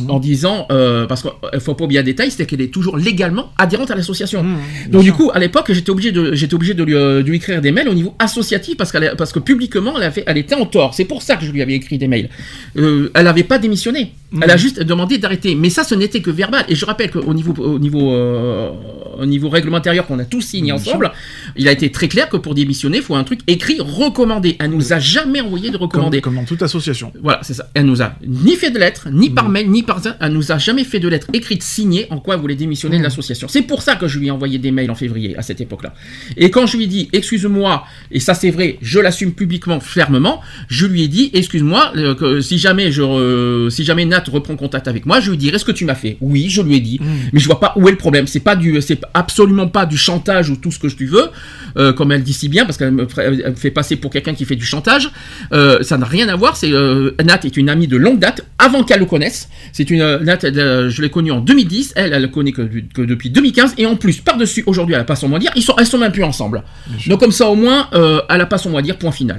En 0.08 0.20
disant, 0.20 0.68
euh, 0.72 1.08
parce 1.08 1.24
qu'il 1.24 1.60
faut 1.60 1.74
pas 1.74 1.86
oublier 1.86 2.00
un 2.00 2.04
détail, 2.04 2.30
c'est 2.30 2.46
qu'elle 2.46 2.62
est 2.62 2.72
toujours 2.72 2.96
légalement 2.96 3.52
adhérente 3.58 3.90
à 3.90 3.96
l'association. 3.96 4.46
Donc 4.90 5.02
du 5.04 5.12
coup, 5.12 5.32
à 5.34 5.40
l'époque, 5.40 5.72
j'étais 5.72 5.90
obligé 5.90 6.12
de, 6.12 6.36
j'étais 6.36 6.54
obligé 6.54 6.76
de 6.76 6.84
lui, 6.84 6.94
euh, 6.94 7.24
de 7.24 7.30
lui 7.30 7.38
écrire 7.38 7.60
des 7.60 7.72
mails 7.72 7.90
au 7.90 7.96
niveau 7.96 8.14
associatif 8.20 8.78
parce 8.78 8.92
qu'elle, 8.92 9.16
parce 9.18 9.32
que 9.32 9.40
publiquement, 9.40 9.98
elle, 9.98 10.04
avait, 10.04 10.24
elle 10.28 10.38
était 10.38 10.54
en 10.54 10.68
tort. 10.68 10.94
C'est 10.94 11.06
pour 11.06 11.24
ça 11.24 11.38
que 11.38 11.46
je 11.46 11.52
lui 11.52 11.62
avais 11.64 11.74
écrit 11.74 11.98
des 11.98 12.08
mails. 12.08 12.30
Euh, 12.78 13.10
elle 13.16 13.24
n'avait 13.24 13.44
pas 13.44 13.58
démissionné. 13.58 14.14
Elle 14.42 14.52
a 14.52 14.58
juste 14.58 14.82
demandé 14.82 15.18
d'arrêter. 15.18 15.56
Mais 15.56 15.70
ça, 15.70 15.84
ce 15.84 15.96
n'était 15.96 16.22
que 16.22 16.32
verbal. 16.32 16.66
Et 16.68 16.76
je 16.76 16.86
rappelle 16.86 17.12
qu'au 17.12 17.34
niveau, 17.34 17.54
au 17.62 17.80
niveau, 17.80 18.14
euh, 18.14 18.72
au 19.20 19.26
niveau 19.26 19.50
règlement 19.50 19.78
intérieur 19.78 20.08
qu'on 20.08 20.20
a 20.20 20.26
tous 20.26 20.42
signé 20.42 20.72
ensemble, 20.72 21.12
il 21.56 21.68
a 21.68 21.72
été 21.72 21.92
très 21.92 22.08
clair 22.08 22.30
que 22.30 22.38
pour 22.38 22.56
démissionner, 22.56 22.98
il 22.98 23.04
faut 23.04 23.16
un 23.16 23.24
truc 23.24 23.42
écrit 23.48 23.78
recommandé. 23.80 24.56
Elle 24.60 24.72
nous 24.72 24.94
a 24.94 25.00
jamais 25.00 25.42
envoyé 25.42 25.70
de 25.70 25.78
Comme, 25.78 25.88
recommandé. 25.88 26.22
comme 26.22 26.36
dans 26.36 26.46
toute 26.46 26.62
association. 26.62 27.12
Voilà, 27.22 27.40
c'est 27.44 27.54
ça. 27.54 27.70
Elle 27.74 27.86
nous 27.86 28.02
a 28.02 28.14
ni 28.26 28.56
fait 28.56 28.72
de 28.72 28.80
lettre, 28.80 29.08
ni 29.12 29.30
par 29.30 29.50
mail, 29.50 29.63
ni 29.68 29.84
par 29.84 30.02
ça. 30.02 30.18
Elle 30.20 30.34
nous 30.34 30.52
a 30.52 30.58
jamais 30.58 30.84
fait 30.84 31.00
de 31.00 31.08
lettre 31.08 31.28
écrite 31.34 31.64
signée 31.64 32.08
en 32.10 32.20
quoi 32.20 32.36
elle 32.36 32.42
voulait 32.42 32.56
démissionner 32.56 32.98
de 32.98 33.04
l'association. 33.04 33.48
C'est 33.48 33.62
pour 33.64 33.82
ça 33.82 33.96
que 33.96 34.08
je 34.08 34.20
lui 34.20 34.28
ai 34.28 34.32
envoyé 34.32 34.60
des 34.60 34.72
mails 34.72 34.92
en 34.92 34.96
février 34.96 35.38
à 35.38 35.42
cette 35.42 35.62
époque-là. 35.62 35.94
Et 36.38 36.50
quand 36.52 36.68
je 36.68 36.78
lui 36.78 36.86
ai 36.86 36.88
dit, 36.88 37.10
excuse-moi, 37.14 37.86
et 38.12 38.20
ça 38.20 38.34
c'est 38.34 38.52
vrai, 38.52 38.78
je 38.82 39.00
l'assume 39.00 39.34
publiquement, 39.34 39.80
fermement, 39.80 40.42
je 40.68 40.86
lui 40.86 41.04
ai 41.04 41.08
dit, 41.08 41.30
excuse-moi, 41.34 41.94
euh, 41.96 42.16
que 42.16 42.42
si 42.42 42.58
jamais 42.58 42.92
je, 42.92 43.02
re- 43.02 43.70
si 43.70 43.84
jamais 43.84 44.06
Nat 44.06 44.24
reprend 44.32 44.56
contact 44.56 44.88
avec 44.88 45.06
moi, 45.06 45.20
je 45.20 45.32
lui 45.32 45.38
dirai 45.38 45.58
ce 45.60 45.66
que 45.66 45.72
tu 45.72 45.86
m'as 45.86 45.96
fait. 45.96 46.18
Oui, 46.22 46.50
je 46.50 46.62
lui 46.62 46.76
ai 46.76 46.80
dit, 46.80 47.00
mais 47.32 47.40
je 47.40 47.46
vois 47.46 47.60
pas 47.60 47.74
où 47.76 47.88
est 47.88 47.92
le 47.92 47.98
problème. 47.98 48.28
C'est 48.28 48.40
pas 48.40 48.56
du, 48.56 48.82
c'est 48.82 49.02
absolument 49.14 49.68
pas 49.68 49.86
du 49.86 49.98
chantage 49.98 50.50
ou 50.50 50.56
tout 50.56 50.72
ce 50.72 50.80
que 50.80 50.88
tu 50.88 51.06
veux, 51.06 51.30
euh, 51.78 51.94
comme 51.94 52.12
elle 52.12 52.24
dit 52.24 52.34
si 52.34 52.50
bien, 52.50 52.66
parce 52.66 52.78
qu'elle 52.78 52.92
me, 52.92 53.04
me 53.04 53.56
fait 53.56 53.72
passer 53.72 53.96
pour 53.96 54.12
quelqu'un 54.12 54.34
qui 54.34 54.46
fait 54.46 54.56
du 54.56 54.66
chantage. 54.66 55.10
Euh, 55.52 55.82
ça 55.84 55.98
n'a 55.98 56.06
rien 56.06 56.28
à 56.30 56.36
voir. 56.36 56.56
C'est 56.58 56.72
euh, 56.72 57.12
Nat 57.24 57.40
est 57.44 57.58
une 57.58 57.70
amie 57.70 57.88
de 57.88 57.98
longue 57.98 58.20
date, 58.20 58.46
avant 58.58 58.84
qu'elle 58.84 59.00
le 59.00 59.06
connaisse. 59.06 59.50
C'est 59.72 59.90
une 59.90 60.02
euh, 60.02 60.20
Nat, 60.20 60.40
elle, 60.44 60.60
euh, 60.60 60.90
je 60.90 61.02
l'ai 61.02 61.10
connue 61.10 61.32
en 61.32 61.40
2010. 61.40 61.94
Elle, 61.96 62.14
elle 62.14 62.22
le 62.22 62.28
connaît 62.28 62.52
que, 62.52 62.62
que 62.62 63.02
depuis 63.02 63.30
2015. 63.30 63.76
Et 63.78 63.86
en 63.86 63.96
plus, 63.96 64.20
par 64.22 64.38
dessus, 64.38 64.64
aujourd'hui, 64.66 64.96
elle 64.96 65.02
a 65.02 65.06
pas 65.06 65.16
son 65.16 65.28
mot 65.30 65.38
à 65.38 65.40
dire. 65.40 65.52
Ils 65.56 65.64
sont, 65.64 65.76
elles 65.78 65.88
sont 65.88 65.98
même 65.98 66.12
plus 66.12 66.24
ensemble. 66.24 66.64
Donc 67.08 67.20
comme 67.20 67.32
ça, 67.32 67.48
au 67.50 67.56
moins, 67.56 67.90
euh, 67.94 68.22
elle 68.30 68.42
a 68.42 68.46
pas 68.46 68.58
son 68.58 68.70
mot 68.70 68.78
à 68.78 68.82
dire. 68.82 68.98
Point 68.98 69.12
final. 69.12 69.38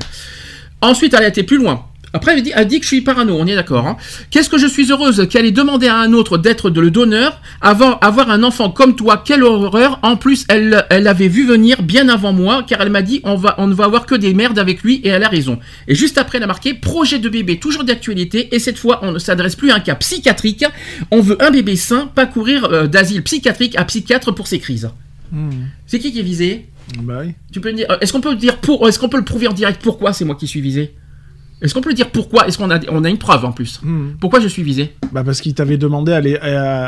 Ensuite, 0.80 1.14
elle 1.14 1.24
a 1.24 1.28
été 1.28 1.42
plus 1.42 1.58
loin. 1.58 1.86
Après, 2.14 2.32
elle 2.34 2.42
dit, 2.42 2.52
elle 2.54 2.68
dit 2.68 2.78
que 2.78 2.84
je 2.84 2.88
suis 2.88 3.00
parano, 3.00 3.36
on 3.36 3.46
est 3.46 3.56
d'accord. 3.56 3.86
hein. 3.88 3.96
Qu'est-ce 4.30 4.48
que 4.48 4.56
je 4.56 4.68
suis 4.68 4.90
heureuse 4.92 5.26
qu'elle 5.28 5.46
ait 5.46 5.50
demandé 5.50 5.88
à 5.88 5.96
un 5.96 6.12
autre 6.12 6.38
d'être 6.38 6.70
de 6.70 6.80
le 6.80 6.92
donneur 6.92 7.40
avant 7.60 7.98
avoir 7.98 8.30
un 8.30 8.44
enfant 8.44 8.70
comme 8.70 8.94
toi. 8.94 9.22
Quelle 9.24 9.42
horreur. 9.42 9.98
En 10.02 10.16
plus, 10.16 10.44
elle, 10.48 10.86
elle 10.90 11.02
l'avait 11.02 11.28
vu 11.28 11.44
venir 11.44 11.82
bien 11.82 12.08
avant 12.08 12.32
moi, 12.32 12.64
car 12.66 12.80
elle 12.80 12.90
m'a 12.90 13.02
dit 13.02 13.20
on, 13.24 13.34
va, 13.34 13.56
on 13.58 13.66
ne 13.66 13.74
va 13.74 13.84
avoir 13.84 14.06
que 14.06 14.14
des 14.14 14.32
merdes 14.32 14.58
avec 14.60 14.82
lui, 14.82 15.00
et 15.02 15.08
elle 15.08 15.24
a 15.24 15.28
raison. 15.28 15.58
Et 15.88 15.94
juste 15.96 16.16
après, 16.16 16.38
elle 16.38 16.44
a 16.44 16.46
marqué 16.46 16.72
projet 16.72 17.18
de 17.18 17.28
bébé, 17.28 17.58
toujours 17.58 17.82
d'actualité, 17.84 18.54
et 18.54 18.60
cette 18.60 18.78
fois, 18.78 19.00
on 19.02 19.10
ne 19.10 19.18
s'adresse 19.18 19.56
plus 19.56 19.72
à 19.72 19.74
un 19.74 19.80
cas 19.80 19.96
psychiatrique. 19.96 20.64
On 21.10 21.20
veut 21.20 21.36
un 21.42 21.50
bébé 21.50 21.74
sain, 21.74 22.10
pas 22.14 22.26
courir 22.26 22.64
euh, 22.64 22.86
d'asile 22.86 23.22
psychiatrique 23.24 23.76
à 23.76 23.84
psychiatre 23.84 24.32
pour 24.32 24.46
ses 24.46 24.60
crises. 24.60 24.88
C'est 25.86 25.98
qui 25.98 26.12
qui 26.12 26.20
est 26.20 26.22
visé? 26.22 26.68
Bah 27.02 27.22
oui. 27.24 27.32
tu 27.50 27.60
peux 27.60 27.72
me 27.72 27.76
dire, 27.76 27.86
euh, 27.90 27.96
est-ce 28.00 28.12
qu'on 28.12 28.20
peut 28.20 28.36
dire 28.36 28.58
pour, 28.58 28.86
est-ce 28.88 29.00
qu'on 29.00 29.08
peut 29.08 29.16
le 29.16 29.24
prouver 29.24 29.48
en 29.48 29.52
direct? 29.52 29.80
Pourquoi 29.82 30.12
c'est 30.12 30.24
moi 30.24 30.36
qui 30.36 30.46
suis 30.46 30.60
visé? 30.60 30.94
Est-ce 31.64 31.72
qu'on 31.74 31.80
peut 31.80 31.94
dire 31.94 32.10
pourquoi? 32.10 32.46
Est-ce 32.46 32.58
qu'on 32.58 32.70
a, 32.70 32.78
on 32.92 33.02
a 33.04 33.08
une 33.08 33.16
preuve 33.18 33.44
en 33.44 33.52
plus? 33.52 33.80
Pourquoi 34.20 34.38
je 34.40 34.48
suis 34.48 34.62
visé? 34.62 34.92
Bah 35.12 35.24
parce 35.24 35.40
qu'ils 35.40 35.54
t'avaient 35.54 35.78
demandé 35.78 36.12
à 36.12 36.20
deux, 36.20 36.36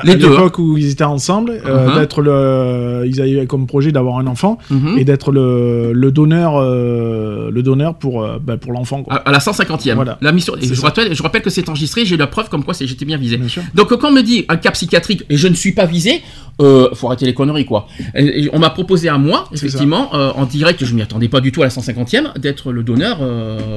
l'époque 0.05 0.58
où 0.58 0.76
ils 0.76 0.90
étaient 0.90 1.02
ensemble 1.05 1.52
euh, 1.64 1.86
Uh-huh. 1.88 1.98
d'être 1.98 2.20
le 2.22 3.05
ils 3.06 3.20
avaient 3.20 3.46
comme 3.46 3.66
projet 3.66 3.90
d'avoir 3.92 4.18
un 4.18 4.26
enfant 4.26 4.58
Mhm. 4.70 4.98
et 4.98 5.05
d'être 5.05 5.32
le, 5.32 5.92
le 5.92 6.12
donneur 6.12 6.55
euh, 6.56 7.50
le 7.50 7.62
donneur 7.62 7.94
pour 7.96 8.22
euh, 8.22 8.38
bah, 8.42 8.56
pour 8.56 8.72
l'enfant 8.72 9.02
à, 9.08 9.16
à 9.16 9.30
la 9.32 9.38
150e. 9.38 9.94
Voilà. 9.94 10.18
La 10.20 10.32
mission. 10.32 10.55
et 10.60 10.66
je 10.74 10.80
rappelle, 10.80 11.14
je 11.14 11.22
rappelle 11.22 11.42
que 11.42 11.50
c'est 11.50 11.68
enregistré. 11.68 12.05
J'ai 12.05 12.16
la 12.16 12.26
preuve 12.26 12.48
comme 12.50 12.64
quoi 12.64 12.74
j'étais 12.78 13.05
bien 13.05 13.16
visé. 13.16 13.36
Bien. 13.38 13.46
Donc 13.74 13.88
quand 13.88 14.08
on 14.08 14.12
me 14.12 14.22
dit 14.22 14.44
un 14.48 14.56
cas 14.56 14.70
psychiatrique 14.72 15.24
et 15.30 15.36
je 15.36 15.48
ne 15.48 15.55
suis 15.55 15.72
pas 15.72 15.86
visé, 15.86 16.20
euh, 16.60 16.88
faut 16.94 17.06
arrêter 17.06 17.24
les 17.26 17.34
conneries 17.34 17.64
quoi. 17.64 17.86
Et- 18.14 18.44
et 18.44 18.50
on 18.52 18.58
m'a 18.58 18.70
proposé 18.70 19.08
à 19.08 19.16
moi, 19.18 19.48
effectivement, 19.52 20.12
en 20.14 20.44
direct, 20.44 20.84
je 20.84 20.94
m'y 20.94 21.02
attendais 21.02 21.28
pas 21.28 21.40
du 21.40 21.52
tout 21.52 21.62
à 21.62 21.64
la 21.64 21.70
150e, 21.70 22.32
d'être 22.38 22.72
le 22.72 22.82
donneur 22.82 23.18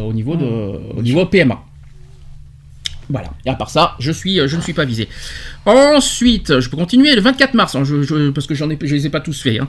au 0.08 0.12
niveau 0.14 0.36
de, 0.36 0.46
Mmh. 0.46 0.89
Au 0.96 1.02
niveau 1.02 1.26
PMA. 1.26 1.64
Voilà. 3.10 3.30
Et 3.46 3.50
à 3.50 3.56
part 3.56 3.70
ça, 3.70 3.96
je 4.00 4.12
suis, 4.12 4.40
euh, 4.40 4.48
je 4.48 4.56
ne 4.56 4.62
suis 4.62 4.74
pas 4.74 4.86
visé. 4.86 5.10
Ensuite, 5.66 6.60
je 6.62 6.70
peux 6.70 6.78
continuer 6.78 7.14
le 7.14 7.22
24 7.22 7.54
mars, 7.54 7.76
hein, 7.76 7.84
parce 8.34 8.48
que 8.48 8.56
j'en 8.56 8.70
ai, 8.70 8.78
je 8.82 8.96
les 8.96 9.06
ai 9.06 9.10
pas 9.10 9.20
tous 9.20 9.42
faits. 9.42 9.60
hein. 9.62 9.68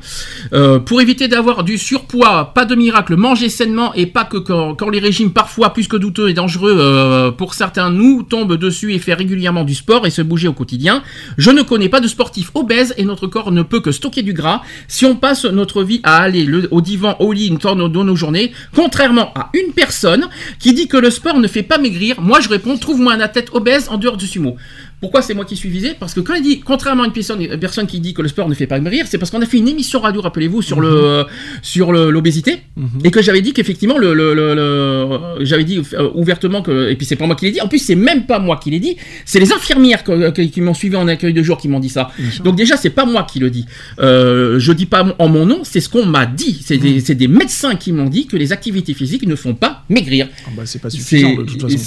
Euh, 0.53 0.79
pour 0.79 1.01
éviter 1.01 1.29
d'avoir 1.29 1.65
du 1.65 1.77
surpoids, 1.79 2.53
pas 2.55 2.65
de 2.65 2.75
miracle, 2.75 3.17
manger 3.17 3.49
sainement 3.49 3.93
et 3.95 4.07
pas 4.07 4.25
que 4.25 4.39
quand, 4.39 4.89
les 4.89 4.99
régimes 5.01 5.33
parfois 5.33 5.73
plus 5.73 5.89
que 5.89 5.97
douteux 5.97 6.29
et 6.29 6.35
dangereux 6.35 6.75
euh, 6.79 7.31
pour 7.33 7.55
certains 7.55 7.91
nous 7.91 8.23
tombent 8.23 8.57
dessus 8.57 8.95
et 8.95 8.99
faire 8.99 9.19
régulièrement 9.19 9.65
du 9.65 9.75
sport 9.75 10.07
et 10.07 10.11
se 10.11 10.23
bouger 10.23 10.49
au 10.49 10.53
quotidien. 10.53 11.03
Je 11.39 11.51
ne 11.51 11.63
connais 11.63 11.89
pas 11.89 12.01
de 12.01 12.09
sportif 12.09 12.51
obèse 12.55 12.95
et 12.97 13.05
notre 13.05 13.27
corps 13.27 13.53
ne 13.53 13.63
peut 13.63 13.81
que 13.81 13.93
stocker 13.93 14.23
du 14.23 14.33
gras. 14.33 14.63
Si 14.89 15.05
on 15.05 15.17
passe 15.17 15.45
notre 15.45 15.83
vie 15.83 16.01
à 16.03 16.19
aller 16.19 16.45
le- 16.45 16.69
au 16.71 16.81
divan, 16.81 17.17
au 17.19 17.33
lit, 17.33 17.51
dans 17.63 17.77
nos, 17.77 17.89
dans 17.89 18.05
nos 18.05 18.17
journées, 18.17 18.53
contrairement 18.75 19.33
à 19.35 19.51
une 19.55 19.73
personne 19.73 20.29
qui 20.59 20.73
dit 20.73 20.89
que 20.89 20.97
le 20.97 21.11
sport 21.11 21.39
ne 21.39 21.49
fait 21.49 21.63
pas 21.65 21.79
maigrir, 21.79 22.21
moi 22.21 22.41
je 22.41 22.49
réponds 22.49 22.79
trouve-moi 22.79 23.13
un 23.13 23.21
athlète 23.21 23.49
obèse 23.53 23.89
en 23.91 23.99
dehors 23.99 24.17
du 24.17 24.27
sumo. 24.27 24.57
Pourquoi 25.01 25.23
c'est 25.23 25.33
moi 25.35 25.45
qui 25.47 25.57
suis 25.57 25.71
visé? 25.71 25.93
Parce 25.99 26.13
que 26.15 26.21
quand 26.21 26.35
il 26.35 26.43
dit, 26.43 26.61
contrairement 26.61 27.05
à 27.05 27.07
une 27.07 27.13
personne, 27.13 27.41
une 27.41 27.57
personne 27.59 27.87
qui 27.87 28.01
dit 28.01 28.13
que 28.13 28.21
le 28.23 28.29
sport 28.29 28.49
ne 28.49 28.55
fait 28.55 28.67
pas 28.67 28.79
maigrir, 28.81 29.07
c'est 29.09 29.17
parce 29.19 29.31
qu'on 29.31 29.41
a 29.41 29.47
fait 29.47 29.57
une 29.57 29.69
émission 29.69 30.01
radio, 30.01 30.21
rappelez-vous, 30.21 30.61
sur 30.63 30.81
le 30.81 31.25
sur 31.63 31.93
le- 31.93 32.11
l'obésité, 32.11 32.59
et 33.05 33.11
que 33.11 33.23
j'avais 33.23 33.41
dit 33.41 33.53
qu'effectivement 33.53 33.97
le, 33.99 34.13
le- 34.15 34.35
le- 34.35 34.55
le- 34.55 35.45
j'avais 35.45 35.65
dit 35.65 35.81
euh, 35.95 36.11
ouvertement 36.15 36.61
que, 36.63 36.91
et 36.91 36.97
puis 36.97 37.07
c'est 37.07 37.17
pas 37.17 37.27
moi 37.27 37.35
qui 37.37 37.47
l'ai 37.47 37.53
dit. 37.53 37.61
En 37.61 37.69
plus, 37.69 37.79
c'est 37.79 37.95
même 37.95 38.27
pas 38.27 38.39
moi 38.39 38.59
qui 38.63 38.71
l'ai 38.71 38.79
dit, 38.81 38.97
c'est 39.25 39.41
les 39.41 39.53
infirmières 39.53 40.05
que- 40.05 40.31
que- 40.31 40.43
qui 40.43 40.61
m'ont 40.61 40.75
suivi 40.75 40.97
en 40.97 41.09
accueil 41.09 41.33
de 41.33 41.43
jour 41.43 41.57
qui 41.59 41.69
m'ont 41.69 41.81
dit 41.81 41.89
ça. 41.89 42.11
Donc 42.45 42.57
déjà, 42.57 42.77
c'est 42.77 42.91
pas 42.91 43.07
moi 43.07 43.27
qui 43.31 43.39
le 43.39 43.51
dis. 43.51 43.65
Euh, 44.01 44.59
je 44.59 44.73
dis 44.73 44.87
pas 44.87 45.15
en 45.19 45.29
mon 45.29 45.47
nom, 45.47 45.61
c'est 45.65 45.81
ce 45.81 45.89
qu'on 45.89 46.05
m'a 46.07 46.27
dit. 46.27 46.61
C'est 46.65 46.77
des, 46.77 47.01
c'est 47.01 47.15
des 47.15 47.29
médecins 47.29 47.75
qui 47.75 47.93
m'ont 47.93 48.09
dit 48.09 48.27
que 48.27 48.37
les 48.37 48.53
activités 48.53 48.93
physiques 48.95 49.27
ne 49.27 49.35
font 49.35 49.55
pas 49.55 49.85
maigrir. 49.89 50.29
Ah 50.47 50.51
bah, 50.57 50.63
c'est 50.67 50.81
pas 50.81 50.91
suffisant 50.91 51.35
de 51.37 51.43
toute 51.45 51.63
façon. 51.63 51.79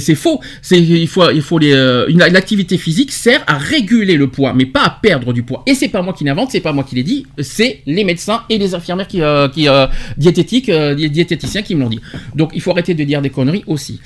C'est 0.00 0.14
faux. 0.14 0.40
C'est 0.60 0.78
il 0.78 1.08
faut 1.08 1.30
il 1.30 1.42
faut 1.42 1.58
les 1.58 1.72
euh, 2.08 2.28
l'activité 2.30 2.76
physique 2.78 3.12
sert 3.12 3.42
à 3.46 3.58
réguler 3.58 4.16
le 4.16 4.28
poids, 4.28 4.52
mais 4.54 4.66
pas 4.66 4.82
à 4.84 4.90
perdre 4.90 5.32
du 5.32 5.42
poids. 5.42 5.62
Et 5.66 5.74
c'est 5.74 5.88
pas 5.88 6.02
moi 6.02 6.12
qui 6.12 6.24
l'invente, 6.24 6.50
c'est 6.52 6.60
pas 6.60 6.72
moi 6.72 6.84
qui 6.84 6.94
l'ai 6.94 7.02
dit, 7.02 7.26
c'est 7.40 7.80
les 7.86 8.04
médecins 8.04 8.42
et 8.50 8.58
les 8.58 8.74
infirmières 8.74 9.08
qui 9.08 9.20
euh, 9.22 9.48
euh, 9.58 9.86
diététiques 10.16 10.68
euh, 10.68 10.94
di- 10.94 11.10
diététiciens 11.10 11.62
qui 11.62 11.74
me 11.74 11.80
l'ont 11.80 11.88
dit. 11.88 12.00
Donc 12.34 12.50
il 12.54 12.60
faut 12.60 12.70
arrêter 12.70 12.94
de 12.94 13.04
dire 13.04 13.22
des 13.22 13.30
conneries 13.30 13.64
aussi. 13.66 14.00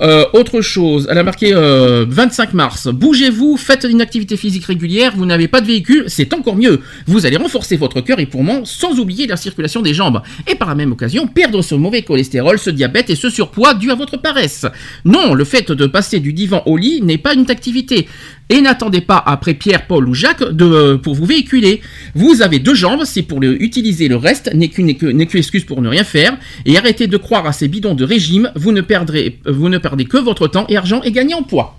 Euh, 0.00 0.24
autre 0.32 0.60
chose, 0.60 1.06
elle 1.10 1.18
a 1.18 1.22
marqué 1.22 1.52
euh, 1.54 2.04
25 2.08 2.54
mars. 2.54 2.88
Bougez-vous, 2.88 3.56
faites 3.56 3.84
une 3.88 4.00
activité 4.00 4.36
physique 4.36 4.64
régulière. 4.66 5.12
Vous 5.16 5.26
n'avez 5.26 5.48
pas 5.48 5.60
de 5.60 5.66
véhicule, 5.66 6.04
c'est 6.08 6.32
encore 6.34 6.56
mieux. 6.56 6.80
Vous 7.06 7.26
allez 7.26 7.36
renforcer 7.36 7.76
votre 7.76 8.00
cœur 8.00 8.18
et 8.20 8.26
poumons 8.26 8.64
sans 8.64 8.98
oublier 8.98 9.26
la 9.26 9.36
circulation 9.36 9.82
des 9.82 9.94
jambes. 9.94 10.22
Et 10.50 10.54
par 10.54 10.68
la 10.68 10.74
même 10.74 10.92
occasion, 10.92 11.26
perdre 11.26 11.62
ce 11.62 11.74
mauvais 11.74 12.02
cholestérol, 12.02 12.58
ce 12.58 12.70
diabète 12.70 13.10
et 13.10 13.16
ce 13.16 13.30
surpoids 13.30 13.74
dû 13.74 13.90
à 13.90 13.94
votre 13.94 14.16
paresse. 14.16 14.66
Non, 15.04 15.34
le 15.34 15.44
fait 15.44 15.70
de 15.72 15.86
passer 15.86 16.20
du 16.20 16.32
divan 16.32 16.62
au 16.66 16.76
lit 16.76 17.00
n'est 17.02 17.18
pas 17.18 17.33
une 17.34 17.50
activité. 17.50 18.08
Et 18.50 18.60
n'attendez 18.60 19.00
pas 19.00 19.22
après 19.24 19.54
Pierre, 19.54 19.86
Paul 19.86 20.08
ou 20.08 20.14
Jacques 20.14 20.44
de, 20.44 20.96
pour 20.96 21.14
vous 21.14 21.24
véhiculer. 21.24 21.80
Vous 22.14 22.42
avez 22.42 22.58
deux 22.58 22.74
jambes, 22.74 23.02
c'est 23.04 23.22
pour 23.22 23.40
le, 23.40 23.62
utiliser 23.62 24.08
le 24.08 24.16
reste, 24.16 24.52
n'est 24.54 24.68
qu'une 24.68 25.20
excuse 25.20 25.64
pour 25.64 25.80
ne 25.80 25.88
rien 25.88 26.04
faire. 26.04 26.36
Et 26.66 26.76
arrêtez 26.76 27.06
de 27.06 27.16
croire 27.16 27.46
à 27.46 27.52
ces 27.52 27.68
bidons 27.68 27.94
de 27.94 28.04
régime, 28.04 28.50
vous 28.54 28.72
ne, 28.72 28.80
perdrez, 28.80 29.38
vous 29.46 29.68
ne 29.68 29.78
perdez 29.78 30.04
que 30.04 30.18
votre 30.18 30.46
temps 30.48 30.66
et 30.68 30.76
argent 30.76 31.02
et 31.02 31.12
gagnez 31.12 31.34
en 31.34 31.42
poids. 31.42 31.78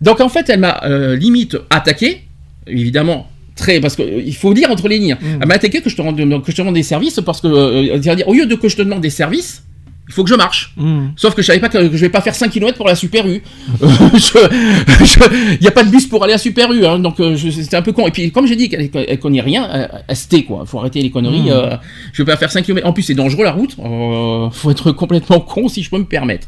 Donc 0.00 0.20
en 0.20 0.28
fait, 0.28 0.48
elle 0.48 0.60
m'a 0.60 0.80
euh, 0.84 1.16
limite 1.16 1.56
attaqué, 1.70 2.22
évidemment. 2.66 3.28
Très, 3.54 3.80
parce 3.80 3.96
qu'il 3.96 4.34
faut 4.34 4.54
dire 4.54 4.70
entre 4.70 4.88
les 4.88 4.98
lignes. 4.98 5.16
Elle 5.40 5.46
m'a 5.46 5.54
attaqué 5.54 5.82
que 5.82 5.90
je 5.90 5.96
te 5.96 6.00
rende, 6.00 6.16
que 6.16 6.50
je 6.50 6.56
te 6.56 6.62
rende 6.62 6.74
des 6.74 6.82
services 6.82 7.20
parce 7.24 7.40
que, 7.42 7.48
euh, 7.48 8.00
c'est-à-dire, 8.02 8.26
au 8.26 8.32
lieu 8.32 8.46
de 8.46 8.54
que 8.54 8.68
je 8.68 8.76
te 8.76 8.82
demande 8.82 9.02
des 9.02 9.10
services, 9.10 9.64
il 10.12 10.14
faut 10.14 10.24
que 10.24 10.30
je 10.30 10.34
marche. 10.34 10.72
Hmm. 10.76 11.06
Sauf 11.16 11.34
que 11.34 11.40
je 11.40 11.46
savais 11.46 11.58
pas 11.58 11.70
que, 11.70 11.82
je 11.84 11.96
vais 11.96 12.10
pas 12.10 12.20
faire 12.20 12.34
5 12.34 12.50
km 12.50 12.76
pour 12.76 12.86
la 12.86 12.94
Super 12.94 13.26
U. 13.26 13.42
Euh, 13.82 13.88
Il 15.54 15.58
n'y 15.60 15.66
a 15.66 15.70
pas 15.70 15.84
de 15.84 15.90
bus 15.90 16.06
pour 16.06 16.22
aller 16.22 16.34
à 16.34 16.38
Super 16.38 16.70
U, 16.70 16.84
hein, 16.84 16.98
donc 16.98 17.18
euh, 17.18 17.36
c'était 17.36 17.76
un 17.76 17.82
peu 17.82 17.92
con. 17.92 18.06
Et 18.06 18.10
puis 18.10 18.30
comme 18.30 18.46
j'ai 18.46 18.56
dit 18.56 18.68
qu'elle 18.68 18.90
elle 18.94 19.18
connaît 19.18 19.40
rien, 19.40 19.68
euh, 19.72 20.14
tait 20.28 20.42
quoi. 20.44 20.64
Faut 20.66 20.78
arrêter 20.78 21.00
les 21.00 21.10
conneries. 21.10 21.42
Mm. 21.42 21.52
euh, 21.52 21.76
je 22.12 22.22
vais 22.22 22.30
pas 22.30 22.36
faire 22.36 22.50
5 22.50 22.64
km. 22.64 22.86
En 22.86 22.92
plus 22.92 23.02
c'est 23.02 23.14
dangereux 23.14 23.44
la 23.44 23.52
route. 23.52 23.74
Euh, 23.78 24.50
faut 24.50 24.70
être 24.70 24.92
complètement 24.92 25.40
con 25.40 25.68
si 25.68 25.82
je 25.82 25.88
peux 25.90 25.98
me 25.98 26.04
permettre. 26.04 26.46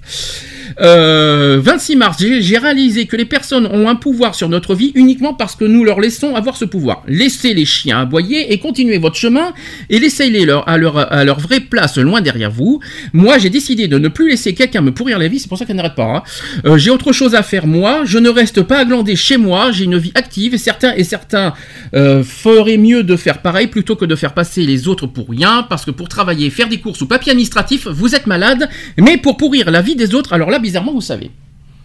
Euh, 0.81 1.61
26 1.63 1.97
mars, 1.97 2.17
j'ai 2.21 2.43
j'ai 2.43 2.59
réalisé 2.59 3.07
que 3.07 3.17
les 3.17 3.25
personnes 3.25 3.67
ont 3.67 3.89
un 3.89 3.95
pouvoir 3.95 4.35
sur 4.35 4.49
notre 4.49 4.75
vie 4.75 4.93
uniquement 4.95 5.35
parce 5.35 5.57
que 5.57 5.65
nous 5.65 5.85
leur 5.85 6.01
laissons 6.01 6.35
avoir 6.35 6.57
ce 6.57 6.65
pouvoir. 6.65 7.03
Laissez 7.07 7.55
les 7.55 7.65
chiens 7.65 8.01
aboyer 8.01 8.53
et 8.53 8.59
continuez 8.59 8.99
votre 8.99 9.17
chemin 9.17 9.53
et 9.91 9.99
laissez-les 9.99 10.45
leur, 10.45 10.69
à, 10.69 10.77
leur, 10.77 11.13
à 11.13 11.25
leur 11.25 11.39
vraie 11.41 11.61
place 11.61 11.97
loin 11.99 12.21
derrière 12.21 12.51
vous. 12.51 12.81
Moi, 13.13 13.39
j'ai 13.39 13.51
décidé 13.55 13.89
de 13.89 13.99
ne 13.99 14.09
plus 14.09 14.29
laisser 14.29 14.53
quelqu'un 14.53 14.83
me 14.83 14.93
pourrir 14.93 15.19
la 15.19 15.29
vie, 15.29 15.39
c'est 15.39 15.49
pour 15.49 15.57
ça 15.57 15.65
qu'elle 15.65 15.77
n'arrête 15.77 15.95
pas. 15.95 16.17
hein. 16.17 16.23
Euh, 16.67 16.77
j'ai 16.77 16.91
autre 16.91 17.13
chose 17.13 17.35
à 17.35 17.43
faire 17.43 17.67
moi, 17.67 18.03
je 18.05 18.19
ne 18.19 18.29
reste 18.29 18.63
pas 18.63 18.79
à 18.81 18.85
glander 18.85 19.17
chez 19.17 19.37
moi, 19.39 19.71
j'ai 19.73 19.85
une 19.85 19.97
vie 19.97 20.13
active 20.15 20.53
et 20.55 20.59
certains, 20.59 20.93
et 20.95 21.05
certains 21.05 21.55
euh, 21.95 22.23
feraient 22.23 22.77
mieux 22.77 23.03
de 23.05 23.17
faire 23.17 23.41
pareil 23.41 23.69
plutôt 23.69 23.97
que 23.97 24.05
de 24.05 24.17
faire 24.17 24.35
passer 24.35 24.63
les 24.65 24.89
autres 24.89 25.07
pour 25.07 25.29
rien 25.29 25.65
parce 25.71 25.85
que 25.85 25.93
pour 25.93 26.09
travailler, 26.09 26.51
faire 26.51 26.69
des 26.69 26.81
courses 26.81 27.01
ou 27.01 27.07
papier 27.07 27.31
administratif, 27.33 27.87
vous 27.87 28.15
êtes 28.15 28.27
malade, 28.27 28.69
mais 28.99 29.17
pour 29.17 29.37
pourrir 29.37 29.71
la 29.71 29.81
vie 29.83 29.97
des 29.97 30.15
autres, 30.15 30.33
alors 30.33 30.51
là, 30.51 30.59
bizarrement, 30.59 30.93
vous 30.93 31.01
savez. 31.01 31.31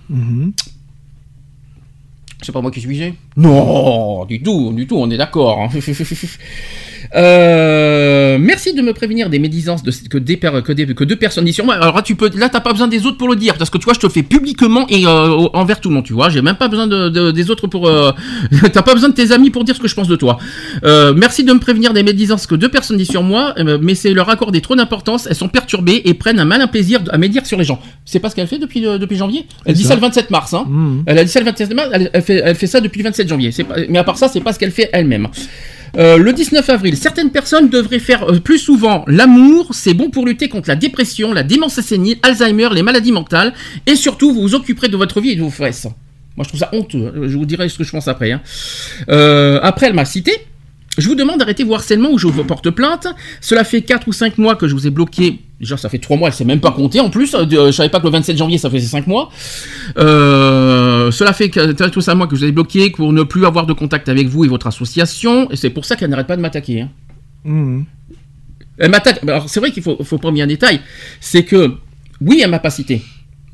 Mhm. 0.09 0.51
C'est 2.41 2.51
pas 2.53 2.61
moi 2.61 2.71
qui 2.71 2.79
suis 2.79 2.89
visé? 2.89 3.13
Non, 3.37 4.25
du 4.25 4.41
tout, 4.41 4.71
du 4.73 4.87
tout, 4.87 4.97
on 4.97 5.09
est 5.11 5.17
d'accord. 5.17 5.59
hein. 5.61 5.69
Euh, 7.15 8.37
merci 8.39 8.73
de 8.73 8.81
me 8.81 8.93
prévenir 8.93 9.29
des 9.29 9.39
médisances 9.39 9.83
de, 9.83 9.91
que, 10.09 10.17
des, 10.17 10.37
que, 10.37 10.71
des- 10.71 10.93
que 10.93 11.03
deux 11.03 11.15
personnes 11.15 11.45
disent 11.45 11.55
sur 11.55 11.65
moi. 11.65 11.75
Alors 11.75 11.95
là, 11.95 12.01
tu 12.01 12.15
peux, 12.15 12.29
là, 12.37 12.49
t'as 12.49 12.59
pas 12.59 12.71
besoin 12.71 12.87
des 12.87 13.05
autres 13.05 13.17
pour 13.17 13.27
le 13.29 13.35
dire, 13.35 13.55
parce 13.57 13.69
que 13.69 13.77
tu 13.77 13.85
vois, 13.85 13.93
je 13.93 13.99
te 13.99 14.05
le 14.05 14.11
fais 14.11 14.23
publiquement 14.23 14.85
et 14.89 15.05
euh, 15.05 15.47
envers 15.53 15.79
tout 15.81 15.89
le 15.89 15.95
monde, 15.95 16.05
tu 16.05 16.13
vois. 16.13 16.29
J'ai 16.29 16.41
même 16.41 16.55
pas 16.55 16.67
besoin 16.67 16.87
de, 16.87 17.09
de- 17.09 17.31
des 17.31 17.49
autres 17.49 17.67
pour. 17.67 17.87
euh, 17.87 18.11
t'as 18.73 18.81
pas 18.81 18.93
besoin 18.93 19.09
de 19.09 19.13
tes 19.15 19.31
amis 19.31 19.49
pour 19.49 19.63
dire 19.63 19.75
ce 19.75 19.79
que 19.81 19.87
je 19.87 19.95
pense 19.95 20.07
de 20.07 20.15
toi. 20.15 20.37
Euh, 20.83 21.13
merci 21.15 21.43
de 21.43 21.51
me 21.53 21.59
prévenir 21.59 21.93
des 21.93 22.03
médisances 22.03 22.45
que 22.47 22.55
deux 22.55 22.69
personnes 22.69 22.97
disent 22.97 23.09
sur 23.09 23.23
moi, 23.23 23.53
mais 23.81 23.95
c'est 23.95 24.13
leur 24.13 24.29
accorder 24.29 24.61
trop 24.61 24.75
d'importance. 24.75 25.27
Elles 25.29 25.35
sont 25.35 25.49
perturbées 25.49 26.01
et 26.05 26.13
prennent 26.13 26.39
un 26.39 26.45
malin 26.45 26.67
plaisir 26.67 26.99
à 27.09 27.17
médire 27.17 27.45
sur 27.45 27.57
les 27.57 27.65
gens. 27.65 27.79
C'est 28.05 28.19
pas 28.19 28.29
ce 28.29 28.35
qu'elle 28.35 28.47
fait 28.47 28.59
depuis, 28.59 28.81
depuis 28.81 29.17
janvier? 29.17 29.45
Elle 29.65 29.73
dit 29.75 29.83
ça. 29.83 29.89
ça 29.89 29.95
le 29.95 30.01
27 30.01 30.29
mars, 30.31 30.53
hein. 30.53 30.65
Mhm. 30.67 31.03
Elle 31.05 31.17
a 31.17 31.23
dit 31.23 31.31
ça 31.31 31.39
le 31.39 31.45
27 31.45 31.73
mars, 31.73 31.89
elle, 31.93 32.09
elle 32.13 32.21
fait, 32.21 32.41
elle 32.43 32.55
fait 32.55 32.67
ça 32.67 32.81
depuis 32.81 32.99
le 32.99 33.05
27 33.05 33.27
janvier. 33.29 33.51
Pas- 33.67 33.75
mais 33.89 33.99
à 33.99 34.03
part 34.03 34.17
ça, 34.17 34.27
c'est 34.27 34.41
pas 34.41 34.53
ce 34.53 34.59
qu'elle 34.59 34.71
fait 34.71 34.89
elle-même. 34.93 35.27
Euh, 35.97 36.17
le 36.17 36.33
19 36.33 36.69
avril, 36.69 36.95
certaines 36.97 37.31
personnes 37.31 37.69
devraient 37.69 37.99
faire 37.99 38.29
euh, 38.29 38.39
plus 38.39 38.59
souvent 38.59 39.03
l'amour, 39.07 39.69
c'est 39.73 39.93
bon 39.93 40.09
pour 40.09 40.25
lutter 40.25 40.47
contre 40.49 40.69
la 40.69 40.75
dépression, 40.75 41.33
la 41.33 41.43
démence 41.43 41.79
sénile, 41.81 42.17
Alzheimer, 42.23 42.69
les 42.73 42.83
maladies 42.83 43.11
mentales, 43.11 43.53
et 43.87 43.95
surtout 43.95 44.33
vous 44.33 44.41
vous 44.41 44.55
occuperez 44.55 44.87
de 44.87 44.97
votre 44.97 45.19
vie 45.21 45.31
et 45.31 45.35
de 45.35 45.41
vos 45.41 45.49
fesses. 45.49 45.85
Moi 46.37 46.43
je 46.43 46.49
trouve 46.49 46.59
ça 46.59 46.69
honteux, 46.73 47.11
je 47.27 47.35
vous 47.37 47.45
dirai 47.45 47.67
ce 47.69 47.77
que 47.77 47.83
je 47.83 47.91
pense 47.91 48.07
après. 48.07 48.31
hein. 48.31 48.41
Euh, 49.09 49.59
après 49.63 49.87
elle 49.87 49.93
m'a 49.93 50.05
cité, 50.05 50.31
je 50.97 51.07
vous 51.07 51.15
demande 51.15 51.39
d'arrêter 51.39 51.63
vos 51.63 51.73
harcèlements 51.75 52.11
ou 52.11 52.17
je 52.17 52.27
vous 52.27 52.43
porte 52.43 52.69
plainte. 52.69 53.07
Cela 53.41 53.63
fait 53.63 53.81
4 53.81 54.07
ou 54.07 54.13
5 54.13 54.37
mois 54.37 54.55
que 54.55 54.67
je 54.67 54.73
vous 54.73 54.85
ai 54.85 54.89
bloqué. 54.89 55.39
Déjà, 55.59 55.75
ça 55.75 55.89
fait 55.89 55.97
3 55.99 56.15
mois, 56.15 56.29
elle 56.29 56.33
s'est 56.33 56.45
même 56.45 56.61
pas 56.61 56.71
compter 56.71 57.01
en 57.01 57.09
plus. 57.09 57.35
Euh, 57.35 57.45
Je 57.49 57.71
savais 57.71 57.89
pas 57.89 57.99
que 57.99 58.05
le 58.05 58.11
27 58.11 58.37
janvier, 58.37 58.57
ça 58.57 58.69
faisait 58.69 58.87
5 58.87 59.07
mois. 59.07 59.29
Euh, 59.97 61.11
cela 61.11 61.33
fait 61.33 61.49
4 61.49 61.97
ou 61.97 62.01
5 62.01 62.15
mois 62.15 62.27
que 62.27 62.35
je 62.35 62.41
vous 62.41 62.47
ai 62.47 62.51
bloqué 62.51 62.89
pour 62.91 63.11
ne 63.11 63.23
plus 63.23 63.45
avoir 63.45 63.65
de 63.65 63.73
contact 63.73 64.07
avec 64.09 64.27
vous 64.27 64.45
et 64.45 64.47
votre 64.47 64.67
association. 64.67 65.49
Et 65.51 65.55
c'est 65.57 65.69
pour 65.69 65.83
ça 65.85 65.95
qu'elle 65.95 66.09
n'arrête 66.09 66.27
pas 66.27 66.37
de 66.37 66.41
m'attaquer. 66.41 66.81
hein. 66.81 66.89
Mhm. 67.43 67.85
Elle 68.77 68.91
m'attaque. 68.91 69.19
Alors, 69.23 69.49
c'est 69.49 69.59
vrai 69.59 69.71
qu'il 69.71 69.83
faut, 69.83 70.01
faut 70.03 70.17
prendre 70.17 70.41
un 70.41 70.47
détail. 70.47 70.79
C'est 71.19 71.43
que, 71.43 71.73
oui, 72.21 72.39
elle 72.41 72.49
m'a 72.51 72.59
pas 72.59 72.69
cité. 72.69 73.01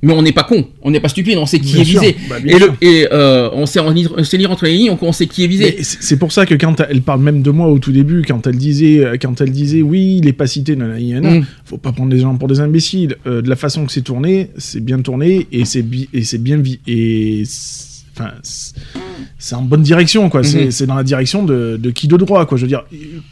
Mais 0.01 0.14
on 0.14 0.22
n'est 0.22 0.33
pas 0.33 0.43
con, 0.43 0.67
on 0.83 0.91
n'est 0.91 0.99
pas 0.99 1.07
stupide, 1.09 1.38
on 1.38 1.45
sait 1.48 1.59
qui 1.59 1.74
Bien 1.74 1.82
est 1.82 1.85
sûr, 1.85 2.01
visé. 2.01 2.15
bah, 2.30 2.35
et 2.45 2.53
le- 2.53 2.59
sûr. 2.59 2.75
et, 2.82 3.07
euh, 3.11 3.49
on 3.53 3.65
sait, 3.65 3.80
on 3.80 4.24
sait 4.24 4.38
lire 4.38 4.51
entre 4.51 4.65
les 4.65 4.74
lignes, 4.74 4.95
on, 5.01 5.11
sait 5.11 5.25
qui 5.25 5.43
est 5.43 5.48
visé. 5.48 5.77
C'est 5.82 6.17
pour 6.17 6.32
ça 6.32 6.45
que 6.45 6.53
quand 6.53 6.80
elle 6.88 7.01
parle 7.01 7.22
même 7.22 7.41
de 7.41 7.49
moi 7.49 7.67
au 7.67 7.80
tout 7.80 7.91
début, 7.91 8.22
quand 8.27 8.45
elle 8.45 8.57
disait, 8.57 9.03
quand 9.22 9.41
elle 9.41 9.51
disait 9.51 9.82
oui, 9.82 10.17
il 10.22 10.27
est 10.27 10.33
pas 10.33 10.48
cité, 10.48 10.75
nanana, 10.75 10.99
nanana, 10.99 11.40
Mm. 11.40 11.45
faut 11.64 11.77
pas 11.77 11.91
prendre 11.91 12.11
les 12.11 12.19
gens 12.19 12.35
pour 12.35 12.48
des 12.48 12.59
imbéciles. 12.59 13.15
Euh, 13.25 13.41
de 13.41 13.49
la 13.49 13.56
façon 13.56 13.85
que 13.85 13.91
c'est 13.91 14.01
tourné, 14.01 14.51
c'est 14.57 14.83
bien 14.83 14.99
tourné 15.01 15.48
et 15.51 15.65
c'est 15.65 15.82
bien 15.82 16.57
vi 16.57 16.80
et 16.85 17.43
c'est- 17.45 18.03
enfin 18.17 18.32
c'est- 18.43 19.56
en 19.56 19.61
bonne 19.64 19.82
direction 19.82 20.30
quoi. 20.30 20.43
C'est 20.43 20.65
Mhm. 20.65 20.72
c'est 20.72 20.85
dans 20.85 20.95
la 20.95 21.03
direction 21.03 21.43
de, 21.43 21.77
de 21.82 21.90
qui 21.90 22.07
de 22.07 22.17
droit 22.17 22.45
quoi. 22.45 22.57
Je 22.57 22.64
veux 22.64 22.67
dire, 22.67 22.83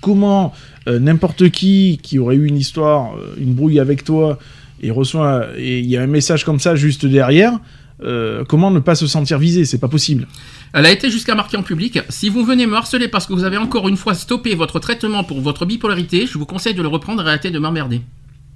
comment 0.02 0.54
euh, 0.88 1.00
n'importe 1.00 1.50
qui 1.50 2.00
qui 2.02 2.20
aurait 2.20 2.36
eu 2.36 2.46
une 2.48 2.58
histoire, 2.58 3.16
euh, 3.16 3.36
une 3.40 3.54
brouille 3.54 3.80
avec 3.80 4.04
toi 4.04 4.40
et 4.84 4.92
reçoit 4.92 5.48
et 5.58 5.80
il 5.80 5.86
y 5.86 5.98
a 5.98 6.02
un 6.04 6.08
message 6.08 6.44
comme 6.46 6.60
ça 6.60 6.76
juste 6.76 7.06
derrière. 7.06 7.60
euh, 8.04 8.44
comment 8.44 8.70
ne 8.72 8.80
pas 8.80 8.96
se 8.96 9.08
sentir 9.08 9.40
visé? 9.40 9.66
C'est 9.66 9.78
pas 9.80 9.88
possible. 9.88 10.28
Elle 10.74 10.86
a 10.86 10.92
été 10.92 11.10
jusqu'à 11.10 11.36
marquer 11.36 11.58
en 11.58 11.64
public 11.64 12.00
Si 12.10 12.28
vous 12.30 12.44
venez 12.44 12.66
me 12.68 12.76
harceler 12.76 13.08
parce 13.08 13.26
que 13.28 13.34
vous 13.34 13.44
avez 13.46 13.58
encore 13.58 13.88
une 13.88 13.96
fois 13.98 14.14
stoppé 14.16 14.56
votre 14.56 14.80
traitement 14.80 15.24
pour 15.24 15.40
votre 15.42 15.66
bipolarité, 15.66 16.26
je 16.28 16.38
vous 16.38 16.46
conseille 16.46 16.74
de 16.74 16.82
le 16.82 16.88
reprendre 16.90 17.24
et 17.24 17.28
arrêter 17.28 17.50
de 17.52 17.60
m'emmerder. 17.60 18.02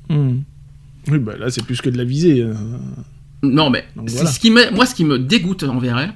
Hmm. 0.09 0.39
Oui, 1.09 1.19
bah 1.19 1.38
là, 1.39 1.49
c'est 1.49 1.64
plus 1.64 1.80
que 1.81 1.89
de 1.89 1.97
la 1.97 2.03
visée. 2.03 2.41
euh. 2.41 2.53
Non, 3.43 3.69
mais 3.69 3.85
Donc 3.95 4.09
voilà. 4.09 4.30
ce 4.30 4.39
qui 4.39 4.49
me, 4.51 4.72
moi, 4.72 4.85
ce 4.85 4.95
qui 4.95 5.06
me 5.06 5.17
dégoûte 5.19 5.64
envers 5.64 5.97
elle, 5.99 6.14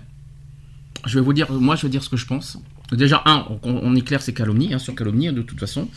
je 1.06 1.18
vais 1.20 1.24
vous 1.24 1.34
dire, 1.34 1.52
moi, 1.52 1.76
je 1.76 1.84
vais 1.84 1.90
dire 1.90 2.04
ce 2.04 2.10
que 2.10 2.18
je 2.18 2.26
pense. 2.26 2.58
Déjà, 2.92 3.22
un, 3.26 3.46
on, 3.64 3.80
on 3.84 3.96
est 3.96 4.02
clair, 4.02 4.22
c'est 4.22 4.34
calomnie, 4.34 4.74
hein, 4.74 4.80
sur 4.80 4.94
calomnie, 4.96 5.32
de 5.32 5.42
toute 5.44 5.60
façon. 5.60 5.88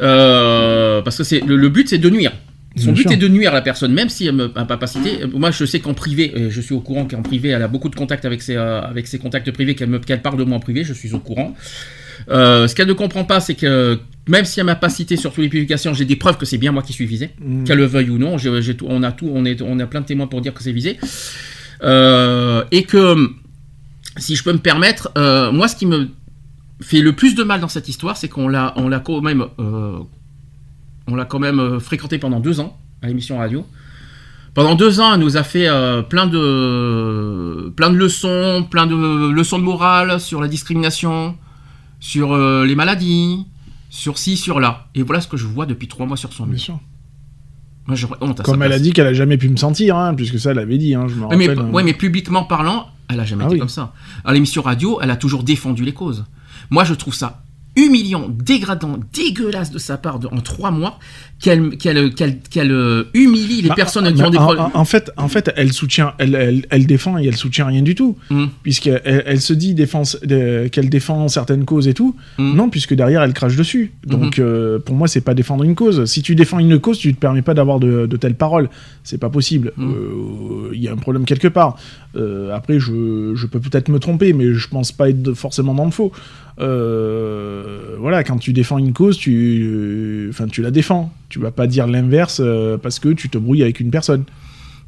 Euh, 0.00 1.00
parce 1.02 1.16
que 1.16 1.24
c'est 1.24 1.40
le, 1.40 1.56
le 1.56 1.68
but, 1.68 1.88
c'est 1.88 1.98
de 1.98 2.10
nuire. 2.10 2.32
Son 2.76 2.92
but 2.92 3.02
sûr. 3.02 3.12
est 3.12 3.16
de 3.16 3.26
nuire 3.28 3.50
à 3.50 3.54
la 3.54 3.62
personne, 3.62 3.92
même 3.92 4.08
si 4.08 4.26
elle 4.26 4.36
ne 4.36 4.46
m'a 4.46 4.64
pas 4.64 4.86
cité. 4.86 5.18
Moi, 5.34 5.50
je 5.50 5.64
sais 5.64 5.80
qu'en 5.80 5.92
privé, 5.94 6.32
euh, 6.36 6.50
je 6.50 6.60
suis 6.60 6.72
au 6.74 6.80
courant 6.80 7.04
qu'en 7.04 7.20
privé, 7.22 7.48
elle 7.48 7.62
a 7.62 7.68
beaucoup 7.68 7.88
de 7.88 7.96
contacts 7.96 8.24
avec 8.24 8.42
ses, 8.42 8.54
euh, 8.56 8.80
avec 8.82 9.08
ses 9.08 9.18
contacts 9.18 9.50
privés, 9.50 9.74
qu'elle 9.74 9.88
me- 9.90 9.98
qu'elle 9.98 10.22
parle 10.22 10.38
de 10.38 10.44
moi 10.44 10.56
en 10.58 10.60
privé, 10.60 10.84
je 10.84 10.92
suis 10.92 11.12
au 11.12 11.18
courant. 11.18 11.56
Euh, 12.30 12.68
ce 12.68 12.74
qu'elle 12.76 12.86
ne 12.86 12.92
comprend 12.92 13.24
pas, 13.24 13.40
c'est 13.40 13.54
que 13.56 13.98
même 14.28 14.44
si 14.44 14.60
elle 14.60 14.66
m'a 14.66 14.76
pas 14.76 14.88
cité 14.88 15.16
sur 15.16 15.32
toutes 15.32 15.42
les 15.42 15.48
publications, 15.48 15.94
j'ai 15.94 16.04
des 16.04 16.14
preuves 16.16 16.36
que 16.38 16.46
c'est 16.46 16.58
bien 16.58 16.70
moi 16.70 16.82
qui 16.84 16.92
suis 16.92 17.06
visé, 17.06 17.30
Mm. 17.40 17.64
qu'elle 17.64 17.78
le 17.78 17.86
veuille 17.86 18.10
ou 18.10 18.18
non. 18.18 18.36
on 18.36 19.02
a 19.02 19.10
tout, 19.12 19.30
on 19.34 19.44
est, 19.44 19.60
on 19.62 19.78
a 19.80 19.86
plein 19.86 20.02
de 20.02 20.06
témoins 20.06 20.26
pour 20.28 20.40
dire 20.40 20.54
que 20.54 20.62
c'est 20.62 20.70
visé. 20.72 20.96
Euh, 21.82 22.62
et 22.70 22.84
que, 22.84 23.16
si 24.16 24.36
je 24.36 24.44
peux 24.44 24.52
me 24.52 24.58
permettre, 24.58 25.10
moi, 25.52 25.66
ce 25.66 25.74
qui 25.74 25.86
me 25.86 26.08
fait 26.80 27.00
le 27.00 27.12
plus 27.14 27.34
de 27.34 27.42
mal 27.42 27.60
dans 27.60 27.68
cette 27.68 27.88
histoire, 27.88 28.16
c'est 28.16 28.28
qu'on 28.28 28.46
l'a, 28.48 28.74
on 28.76 28.88
l'a 28.88 29.00
quand 29.00 29.20
même, 29.22 29.44
on 31.10 31.14
l'a 31.14 31.24
quand 31.24 31.38
même 31.38 31.58
euh, 31.60 31.80
fréquenté 31.80 32.18
pendant 32.18 32.40
deux 32.40 32.60
ans 32.60 32.78
à 33.02 33.08
l'émission 33.08 33.38
radio. 33.38 33.66
Pendant 34.54 34.74
deux 34.74 35.00
ans, 35.00 35.14
elle 35.14 35.20
nous 35.20 35.36
a 35.36 35.42
fait 35.42 35.68
euh, 35.68 36.02
plein 36.02 36.26
de, 36.26 37.72
plein 37.76 37.90
de 37.90 37.96
leçons, 37.96 38.66
plein 38.68 38.86
de 38.86 39.30
leçons 39.30 39.58
de 39.58 39.64
morale 39.64 40.20
sur 40.20 40.40
la 40.40 40.48
discrimination, 40.48 41.36
sur 42.00 42.32
euh, 42.32 42.64
les 42.64 42.74
maladies, 42.74 43.46
sur 43.90 44.18
ci, 44.18 44.36
sur 44.36 44.58
là. 44.60 44.88
Et 44.94 45.02
voilà 45.02 45.20
ce 45.20 45.28
que 45.28 45.36
je 45.36 45.46
vois 45.46 45.66
depuis 45.66 45.88
trois 45.88 46.06
mois 46.06 46.16
sur 46.16 46.32
son 46.32 46.46
mur. 46.46 46.58
sûr. 46.58 46.78
Moi, 47.86 47.96
j'aurais 47.96 48.16
honte 48.20 48.40
à 48.40 48.44
sa 48.44 48.50
Comme 48.52 48.62
elle 48.62 48.72
a 48.72 48.74
place. 48.76 48.82
dit 48.82 48.92
qu'elle 48.92 49.06
a 49.06 49.14
jamais 49.14 49.36
pu 49.38 49.48
me 49.48 49.56
sentir, 49.56 49.96
hein, 49.96 50.14
puisque 50.14 50.38
ça, 50.38 50.50
elle 50.50 50.58
avait 50.58 50.78
dit, 50.78 50.94
hein, 50.94 51.06
je 51.08 51.14
me 51.14 51.26
Ouais, 51.26 51.36
mais, 51.36 51.48
rappelle. 51.48 51.64
hein. 51.64 51.70
ouais, 51.70 51.82
mais 51.82 51.94
publiquement 51.94 52.44
parlant, 52.44 52.88
elle 53.08 53.20
a 53.20 53.24
jamais 53.24 53.44
Ah 53.44 53.46
été 53.46 53.54
oui. 53.54 53.58
comme 53.60 53.68
ça. 53.68 53.92
À 54.24 54.32
l'émission 54.32 54.62
radio, 54.62 54.98
elle 55.02 55.10
a 55.10 55.16
toujours 55.16 55.42
défendu 55.44 55.84
les 55.84 55.94
causes. 55.94 56.24
Moi, 56.70 56.84
je 56.84 56.94
trouve 56.94 57.14
ça 57.14 57.42
humiliant, 57.76 58.28
dégradant, 58.28 58.98
dégueulasse 59.14 59.70
de 59.70 59.78
sa 59.78 59.96
part 59.96 60.18
de- 60.18 60.26
en 60.28 60.40
trois 60.40 60.70
mois 60.70 60.98
qu'elle 61.40 61.70
euh, 62.56 63.04
humilie 63.14 63.62
les 63.62 63.68
Bah, 63.68 63.74
personnes 63.74 64.12
qui 64.12 64.22
ont 64.22 64.28
des 64.30 64.36
problèmes. 64.38 64.66
en- 64.74 64.78
en 64.80 64.84
fait, 64.84 65.10
en 65.16 65.28
fait, 65.28 65.50
elle 65.56 65.72
soutient, 65.72 66.12
elle, 66.18 66.34
elle, 66.34 66.66
elle 66.70 66.86
défend 66.86 67.16
et 67.18 67.24
elle 67.26 67.36
soutient 67.36 67.66
rien 67.66 67.80
du 67.82 67.94
tout, 67.94 68.16
Mm. 68.28 68.46
puisqu'elle 68.62 69.00
elle 69.26 69.40
se 69.40 69.52
dit 69.54 69.74
défense- 69.74 70.18
qu'elle 70.72 70.90
défend 70.90 71.28
certaines 71.28 71.64
causes 71.64 71.88
et 71.88 71.94
tout. 71.94 72.14
Mm. 72.38 72.54
Non, 72.56 72.68
puisque 72.70 72.94
derrière 72.94 73.22
elle 73.22 73.32
crache 73.32 73.56
dessus. 73.56 73.92
Donc, 74.06 74.38
Mhm. 74.38 74.44
euh, 74.44 74.78
pour 74.78 74.94
moi, 74.96 75.08
c'est 75.08 75.20
pas 75.22 75.34
défendre 75.34 75.64
une 75.64 75.74
cause. 75.74 76.04
Si 76.04 76.20
tu 76.22 76.34
défends 76.34 76.58
une 76.58 76.78
cause, 76.78 76.98
tu 76.98 77.14
te 77.14 77.18
permets 77.20 77.42
pas 77.42 77.54
d'avoir 77.54 77.80
de, 77.80 78.06
de 78.06 78.16
telles 78.16 78.34
paroles. 78.34 78.68
C'est 79.04 79.18
pas 79.18 79.30
possible. 79.30 79.72
Mm. 79.76 79.90
Euh, 79.92 80.70
Il 80.74 80.80
y 80.82 80.88
a 80.88 80.92
un 80.92 80.96
problème 80.96 81.24
quelque 81.24 81.48
part. 81.48 81.76
Euh, 82.16 82.54
après, 82.54 82.80
je, 82.80 83.46
peux 83.46 83.60
peut-être 83.60 83.88
me 83.88 83.98
tromper, 83.98 84.32
mais 84.32 84.54
je 84.54 84.68
pense 84.68 84.92
pas 84.92 85.10
être 85.10 85.34
forcément 85.34 85.74
dans 85.74 85.84
le 85.84 85.90
faux. 85.90 86.12
Euh, 86.58 87.96
voilà, 87.98 88.24
quand 88.24 88.38
tu 88.38 88.52
défends 88.52 88.78
une 88.78 88.92
cause, 88.92 89.16
tu, 89.16 90.26
enfin, 90.30 90.46
tu 90.46 90.62
la 90.62 90.70
défends. 90.70 91.12
Tu 91.28 91.38
vas 91.38 91.50
pas 91.50 91.66
dire 91.66 91.86
l'inverse 91.86 92.40
euh, 92.42 92.76
parce 92.76 92.98
que 92.98 93.10
tu 93.10 93.28
te 93.28 93.38
brouilles 93.38 93.62
avec 93.62 93.80
une 93.80 93.90
personne. 93.90 94.24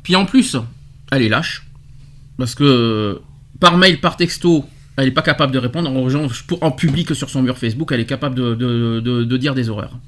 Puis 0.03 0.17
en 0.17 0.27
plus, 0.27 0.57
elle 1.11 1.23
est 1.23 1.29
lâche. 1.29 1.67
Parce 2.37 2.55
que 2.55 3.21
par 3.61 3.77
mail, 3.77 4.01
par 4.01 4.17
texto, 4.17 4.65
elle 4.97 5.07
n'est 5.07 5.11
pas 5.13 5.23
capable 5.23 5.53
de 5.53 5.59
répondre 5.59 5.91
en 6.61 6.71
public 6.73 7.15
sur 7.15 7.31
son 7.31 7.43
mur 7.43 7.57
Facebook. 7.57 7.93
Elle 7.93 8.01
est 8.01 8.07
capable 8.07 8.35
de, 8.35 9.37
dire 9.37 9.55
des 9.55 9.69
horreurs. 9.69 9.99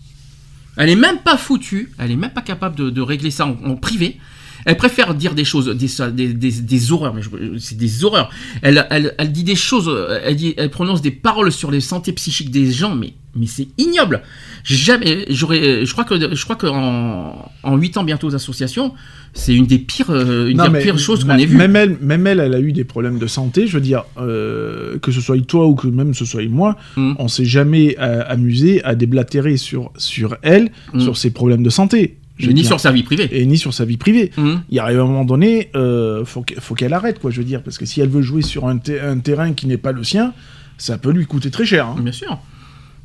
Elle 0.76 0.90
est 0.90 0.96
même 0.96 1.18
pas 1.18 1.36
foutue. 1.36 1.92
Elle 1.98 2.10
est 2.10 2.16
même 2.16 2.32
pas 2.32 2.42
capable 2.42 2.74
de, 2.76 3.00
régler 3.00 3.30
ça 3.30 3.46
en 3.46 3.76
privé. 3.76 4.18
Elle 4.64 4.76
préfère 4.76 5.14
dire 5.14 5.34
des 5.34 5.44
choses, 5.44 5.66
des, 5.68 5.88
des, 6.12 6.32
des- 6.34 6.60
des 6.62 6.92
horreurs, 6.92 7.14
mais 7.14 7.22
c'est 7.58 7.76
des 7.76 8.04
horreurs. 8.04 8.30
Elle, 8.62 8.86
elle, 8.90 9.14
elle 9.18 9.32
dit 9.32 9.44
des 9.44 9.54
choses, 9.56 9.90
elle, 10.22 10.36
dit, 10.36 10.54
elle 10.56 10.70
prononce 10.70 11.02
des 11.02 11.10
paroles 11.10 11.52
sur 11.52 11.70
les 11.70 11.80
santé 11.80 12.12
psychiques 12.12 12.50
des 12.50 12.70
gens, 12.72 12.94
mais 12.94 13.12
Mais 13.36 13.46
c'est 13.46 13.66
ignoble. 13.78 14.22
Jamais, 14.62 15.26
j'aurais, 15.28 15.84
je 15.84 15.92
crois 15.92 16.04
que, 16.04 16.14
je 16.34 16.44
crois 16.44 16.54
que 16.56 16.68
en, 16.68 17.50
en 17.64 17.76
8 17.76 17.96
ans 17.98 18.04
bientôt 18.04 18.30
d'association, 18.30 18.94
c'est 19.32 19.54
une 19.54 19.66
des 19.66 19.78
pires, 19.80 20.10
euh, 20.10 20.48
une 20.48 20.56
Non, 20.58 20.64
des 20.64 20.70
mais 20.70 20.82
pires 20.82 20.98
choses 20.98 21.24
qu'on 21.24 21.36
ait 21.36 21.44
vues. 21.44 21.56
Même 21.56 21.74
elle, 21.74 21.98
même 22.00 22.26
elle, 22.28 22.38
elle 22.40 22.54
a 22.54 22.60
eu 22.60 22.72
des 22.72 22.84
problèmes 22.84 23.18
de 23.18 23.26
santé. 23.26 23.66
Je 23.66 23.74
veux 23.74 23.80
dire, 23.82 24.04
euh, 24.18 24.98
que 25.00 25.10
ce 25.10 25.20
soit 25.20 25.36
toi 25.46 25.66
ou 25.66 25.74
que 25.74 25.88
même 25.88 26.14
ce 26.14 26.24
soit 26.24 26.46
moi, 26.48 26.76
Mm. 26.96 27.14
on 27.18 27.26
s'est 27.28 27.44
jamais 27.44 27.96
euh, 28.00 28.22
amusé 28.28 28.82
à 28.84 28.94
déblatérer 28.94 29.56
sur, 29.56 29.90
sur 29.96 30.36
elle, 30.42 30.70
Mm. 30.92 31.00
sur 31.00 31.16
ses 31.16 31.30
problèmes 31.32 31.64
de 31.64 31.70
santé. 31.70 32.18
Je 32.38 32.48
ni 32.48 32.54
dire. 32.54 32.66
sur 32.66 32.80
sa 32.80 32.90
vie 32.92 33.02
privée. 33.04 33.28
Et 33.30 33.46
ni 33.46 33.56
sur 33.56 33.72
sa 33.72 33.84
vie 33.84 33.96
privée. 33.96 34.30
Mm. 34.36 34.54
Il 34.70 34.78
arrive 34.78 35.00
un 35.00 35.04
moment 35.06 35.24
donné, 35.24 35.70
euh, 35.76 36.24
faut 36.24 36.42
que- 36.42 36.58
faut 36.60 36.74
qu'elle 36.74 36.92
arrête, 36.92 37.18
quoi, 37.20 37.30
je 37.30 37.38
veux 37.38 37.44
dire. 37.46 37.62
Parce 37.62 37.78
que 37.78 37.86
si 37.86 38.00
elle 38.00 38.08
veut 38.08 38.22
jouer 38.22 38.42
sur 38.42 38.66
un, 38.66 38.78
te- 38.78 38.92
un 39.00 39.18
terrain 39.18 39.52
qui 39.52 39.66
n'est 39.68 39.76
pas 39.76 39.92
le 39.92 40.02
sien, 40.02 40.32
ça 40.76 40.98
peut 40.98 41.12
lui 41.12 41.26
coûter 41.26 41.50
très 41.50 41.64
cher. 41.64 41.86
hein. 41.86 41.96
Bien 42.00 42.10
sûr. 42.12 42.38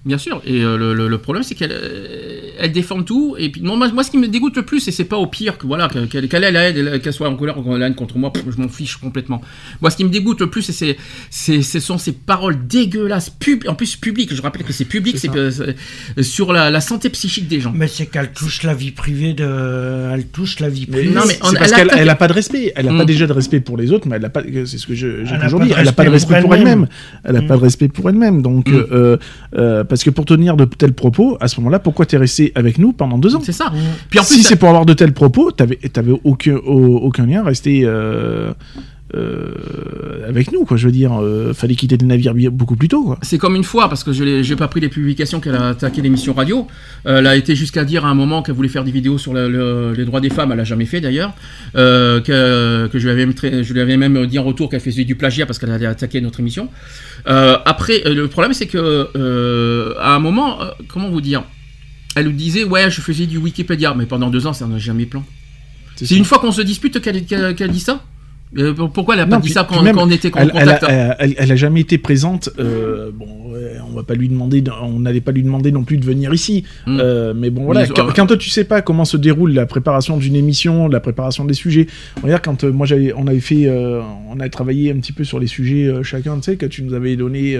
Bien 0.05 0.17
sûr. 0.17 0.41
Et 0.45 0.63
euh, 0.63 0.77
le, 0.77 0.93
le- 0.93 1.09
le 1.09 1.17
problème, 1.17 1.43
c'est 1.43 1.55
qu'elle 1.55 1.73
euh, 1.73 2.51
elle 2.57 2.71
déforme 2.71 3.03
tout. 3.03 3.35
Et 3.37 3.49
puis, 3.49 3.61
non, 3.61 3.75
moi, 3.75 3.89
moi, 3.91 4.03
ce 4.03 4.09
qui 4.11 4.17
me 4.17 4.29
dégoûte 4.29 4.55
le 4.55 4.63
plus, 4.63 4.87
et 4.87 4.91
c'est 4.91 5.03
pas 5.03 5.17
au 5.17 5.27
pire 5.27 5.57
que 5.57 5.67
voilà 5.67 5.89
que- 5.89 6.05
qu'elle 6.05 6.29
qu'elle 6.29 6.45
ait 6.45 6.51
la 6.53 6.69
haine, 6.69 6.99
qu'elle 7.01 7.11
soit 7.13 7.27
en 7.27 7.35
colère 7.35 7.57
ou 7.57 7.63
qu'elle 7.63 7.73
ait 7.73 7.79
la 7.79 7.87
haine 7.87 7.95
contre 7.95 8.17
moi, 8.17 8.31
pff, 8.31 8.45
je 8.49 8.61
m'en 8.61 8.69
fiche 8.69 8.95
complètement. 8.95 9.41
Moi, 9.81 9.91
ce 9.91 9.97
qui 9.97 10.05
me 10.05 10.09
dégoûte 10.09 10.39
le 10.39 10.49
plus, 10.49 10.61
c'est 10.71 10.95
ce 11.29 11.79
sont 11.81 11.97
ces 11.97 12.13
paroles 12.13 12.65
dégueulasses, 12.65 13.29
pub, 13.29 13.65
en 13.67 13.75
plus 13.75 13.97
publiques. 13.97 14.33
Je 14.33 14.41
rappelle 14.41 14.63
que 14.63 14.71
c'est 14.71 14.85
public, 14.85 15.17
C'est 15.17 15.35
euh, 15.35 15.51
sur 16.21 16.53
la, 16.53 16.69
la 16.71 16.79
santé 16.81 17.09
psychique 17.09 17.49
des 17.49 17.59
gens. 17.59 17.73
Mais 17.75 17.87
c'est 17.89 18.05
qu'elle 18.05 18.31
touche 18.31 18.63
la 18.63 18.73
vie 18.73 18.91
privée 18.91 19.33
de. 19.33 20.13
Elle 20.13 20.27
touche 20.27 20.59
la 20.61 20.69
vie 20.69 20.85
Mais 20.89 20.97
privée. 20.99 21.13
Non, 21.13 21.23
mais 21.27 21.37
on- 21.43 21.51
parce 21.53 21.71
elle 21.71 21.75
qu'elle 21.77 21.87
attaque- 21.89 21.99
elle 22.01 22.09
a 22.09 22.15
pas 22.15 22.27
de 22.29 22.33
respect. 22.33 22.71
Elle 22.77 22.87
a 22.87 22.93
Mm. 22.93 22.97
pas 22.99 23.05
déjà 23.05 23.27
de 23.27 23.33
respect 23.33 23.59
pour 23.59 23.75
les 23.75 23.91
autres, 23.91 24.07
mais 24.07 24.15
elle 24.15 24.23
a 24.25 24.29
pas. 24.29 24.43
C'est 24.65 24.77
ce 24.77 24.87
que 24.87 24.95
j'ai 24.95 25.23
Elle 25.27 25.33
a 25.33 25.39
toujours 25.43 25.59
pas 25.59 25.65
dit. 25.65 25.71
de 25.73 25.77
Elle 25.77 25.87
a 25.89 25.91
pas 25.91 26.05
de 26.05 26.09
respect 26.09 26.39
pour 26.39 26.55
elle-même. 26.55 26.87
Elle 27.25 27.35
a 27.35 27.41
pas 27.41 27.57
de 27.57 27.61
respect 27.61 27.89
pour 27.89 28.09
elle-même. 28.09 28.41
Donc, 28.41 28.69
euh, 28.69 29.17
euh, 29.55 29.83
parce 29.89 30.03
que 30.03 30.09
pour 30.11 30.23
tenir 30.25 30.55
de 30.55 30.63
tels 30.65 30.93
propos, 30.93 31.37
à 31.41 31.47
ce 31.49 31.59
moment-là, 31.59 31.79
pourquoi 31.79 32.05
t'es 32.05 32.15
resté 32.17 32.51
avec 32.55 32.77
nous 32.77 32.93
pendant 32.93 33.17
deux 33.17 33.35
ans 33.35 33.41
C'est 33.43 33.51
ça. 33.51 33.65
Mm. 33.71 33.75
Puis 34.09 34.19
en 34.19 34.23
plus, 34.23 34.35
Si 34.35 34.43
c'est 34.43 34.55
pour 34.55 34.69
avoir 34.69 34.85
de 34.85 34.93
tels 34.93 35.13
propos, 35.13 35.51
t'avais 35.51 35.75
t'avais 35.91 36.13
aucun 36.23 36.55
au- 36.55 36.97
aucun 36.99 37.25
lien 37.25 37.41
à 37.41 37.43
rester. 37.45 37.81
euh, 37.83 38.53
euh, 39.15 40.27
avec 40.27 40.51
nous, 40.51 40.65
quoi. 40.65 40.77
Je 40.77 40.85
veux 40.85 40.91
dire, 40.91 41.19
euh, 41.21 41.53
fallait 41.53 41.75
quitter 41.75 41.97
le 41.97 42.05
navire 42.05 42.33
beaucoup 42.51 42.75
plus 42.75 42.87
tôt, 42.87 43.03
quoi. 43.03 43.17
C'est 43.21 43.37
comme 43.37 43.55
une 43.55 43.63
fois, 43.63 43.89
parce 43.89 44.03
que 44.03 44.11
je 44.13 44.23
n'ai 44.23 44.55
pas 44.55 44.67
pris 44.67 44.79
les 44.79 44.89
publications 44.89 45.39
qu'elle 45.39 45.55
a 45.55 45.69
attaqué 45.69 46.01
l'émission 46.01 46.33
radio. 46.33 46.67
Euh, 47.05 47.19
elle 47.19 47.27
a 47.27 47.35
été 47.35 47.55
jusqu'à 47.55 47.83
dire 47.85 48.05
à 48.05 48.09
un 48.09 48.13
moment 48.13 48.41
qu'elle 48.41 48.55
voulait 48.55 48.69
faire 48.69 48.83
des 48.83 48.91
vidéos 48.91 49.17
sur 49.17 49.33
le- 49.33 49.49
le- 49.49 49.93
les 49.93 50.05
droits 50.05 50.21
des 50.21 50.29
femmes. 50.29 50.51
Elle 50.51 50.57
l'a 50.57 50.63
jamais 50.63 50.85
fait 50.85 51.01
d'ailleurs. 51.01 51.33
Euh, 51.75 52.21
que, 52.21 52.87
que 52.87 52.99
je, 52.99 53.05
lui 53.05 53.11
avais 53.11 53.25
même 53.25 53.35
je 53.63 53.73
lui 53.73 53.81
avais 53.81 53.97
même 53.97 54.25
dit 54.27 54.39
en 54.39 54.43
retour 54.43 54.69
qu'elle 54.69 54.79
faisait 54.79 55.05
du 55.05 55.15
plagiat 55.15 55.45
parce 55.45 55.57
qu'elle 55.59 55.71
allait 55.71 55.85
attaquer 55.85 56.21
notre 56.21 56.39
émission. 56.39 56.69
Après, 57.25 58.01
le 58.05 58.27
problème 58.27 58.53
c'est 58.53 58.67
que 58.67 59.07
à 59.99 60.15
un 60.15 60.19
moment, 60.19 60.59
comment 60.87 61.09
vous 61.09 61.21
dire 61.21 61.43
Elle 62.15 62.25
nous 62.25 62.31
disait 62.31 62.63
ouais, 62.63 62.89
je 62.89 63.01
faisais 63.01 63.25
du 63.25 63.37
Wikipédia, 63.37 63.93
mais 63.97 64.05
pendant 64.05 64.29
deux 64.29 64.45
ans, 64.47 64.53
ça 64.53 64.67
n'a 64.67 64.77
jamais 64.77 65.05
plan. 65.05 65.23
C'est 65.95 66.15
une 66.15 66.25
fois 66.25 66.39
qu'on 66.39 66.51
se 66.51 66.61
dispute 66.61 67.01
qu'elle 67.01 67.21
dit 67.71 67.79
ça? 67.79 68.03
Euh, 68.57 68.73
pourquoi 68.73 69.13
elle 69.13 69.21
a 69.21 69.25
pas 69.27 69.35
Non, 69.35 69.37
dit 69.41 69.45
puis- 69.49 69.53
ça 69.53 69.67
quand, 69.69 69.83
même, 69.83 69.95
quand 69.95 70.07
on 70.07 70.09
était 70.09 70.35
en 70.35 70.39
elle, 70.39 70.51
elle 70.55 70.69
a, 70.69 70.73
contact 70.73 70.85
elle- 70.89 71.15
elle- 71.19 71.35
elle 71.37 71.51
a 71.51 71.55
jamais 71.55 71.81
été 71.81 71.99
présente. 71.99 72.49
euh, 72.57 73.11
bon, 73.13 73.27
on 73.91 73.95
va 73.95 74.03
pas 74.03 74.15
lui 74.15 74.27
demander, 74.27 74.61
de- 74.61 74.71
on 74.81 74.99
n'allait 75.01 75.21
pas 75.21 75.31
lui 75.31 75.43
demander 75.43 75.71
non 75.71 75.83
plus 75.83 75.97
de 75.97 76.05
venir 76.05 76.33
ici. 76.33 76.63
Mm. 76.87 76.97
Euh, 76.99 77.33
mais 77.35 77.51
bon, 77.51 77.63
voilà. 77.65 77.81
Mais, 77.81 77.87
quand, 77.89 78.07
quand 78.15 78.25
toi 78.25 78.37
tu 78.37 78.49
sais 78.49 78.63
pas 78.63 78.81
comment 78.81 79.05
se 79.05 79.17
déroule 79.17 79.53
la 79.53 79.67
préparation 79.67 80.17
d'une 80.17 80.35
émission, 80.35 80.87
la 80.87 80.99
préparation 80.99 81.45
des 81.45 81.53
sujets. 81.53 81.85
Regarde, 82.23 82.41
quand 82.43 82.63
moi 82.63 82.87
j'avais, 82.87 83.13
on 83.15 83.27
avait 83.27 83.39
fait, 83.39 83.69
on 83.69 84.39
a 84.39 84.49
travaillé 84.49 84.91
un 84.91 84.97
petit 84.99 85.13
peu 85.13 85.23
sur 85.23 85.39
les 85.39 85.47
sujets 85.47 85.91
chacun. 86.03 86.37
Tu 86.37 86.43
sais 86.43 86.55
que 86.57 86.65
tu 86.65 86.81
nous 86.83 86.93
avais 86.95 87.15
donné. 87.15 87.55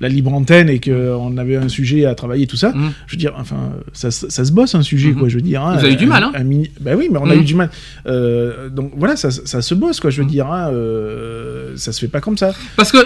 La 0.00 0.08
libre 0.08 0.32
antenne 0.32 0.68
et 0.70 0.80
qu'on 0.80 1.36
avait 1.36 1.56
un 1.56 1.68
sujet 1.68 2.06
à 2.06 2.14
travailler, 2.14 2.46
tout 2.46 2.56
ça. 2.56 2.70
Mm. 2.70 2.92
Je 3.06 3.12
veux 3.14 3.18
dire, 3.18 3.34
enfin, 3.38 3.70
ça, 3.92 4.10
se- 4.10 4.28
ça 4.30 4.44
se 4.44 4.52
bosse 4.52 4.74
un 4.74 4.82
sujet, 4.82 5.10
Mhm. 5.10 5.18
quoi. 5.18 5.28
Je 5.28 5.36
veux 5.36 5.42
dire. 5.42 5.62
hein, 5.62 5.76
Vous 5.76 5.84
avez 5.84 5.92
eu 5.92 5.96
du 5.96 6.06
mal, 6.06 6.22
hein 6.24 6.32
un 6.34 6.42
mini- 6.44 6.70
Bah 6.80 6.92
oui, 6.96 7.08
mais 7.12 7.18
on 7.18 7.28
a 7.28 7.34
eu 7.34 7.42
du 7.44 7.54
mal. 7.54 7.70
Euh, 8.06 8.68
donc 8.70 8.92
voilà, 8.96 9.16
ça, 9.16 9.30
ça 9.30 9.60
se 9.62 9.74
bosse, 9.74 10.00
quoi. 10.00 10.10
Je 10.10 10.18
veux 10.18 10.24
Mhm. 10.24 10.30
dire, 10.30 10.46
hein, 10.50 10.70
euh, 10.72 11.72
ça 11.76 11.92
se 11.92 12.00
fait 12.00 12.08
pas 12.08 12.20
comme 12.20 12.38
ça. 12.38 12.52
Parce 12.76 12.92
que, 12.92 12.98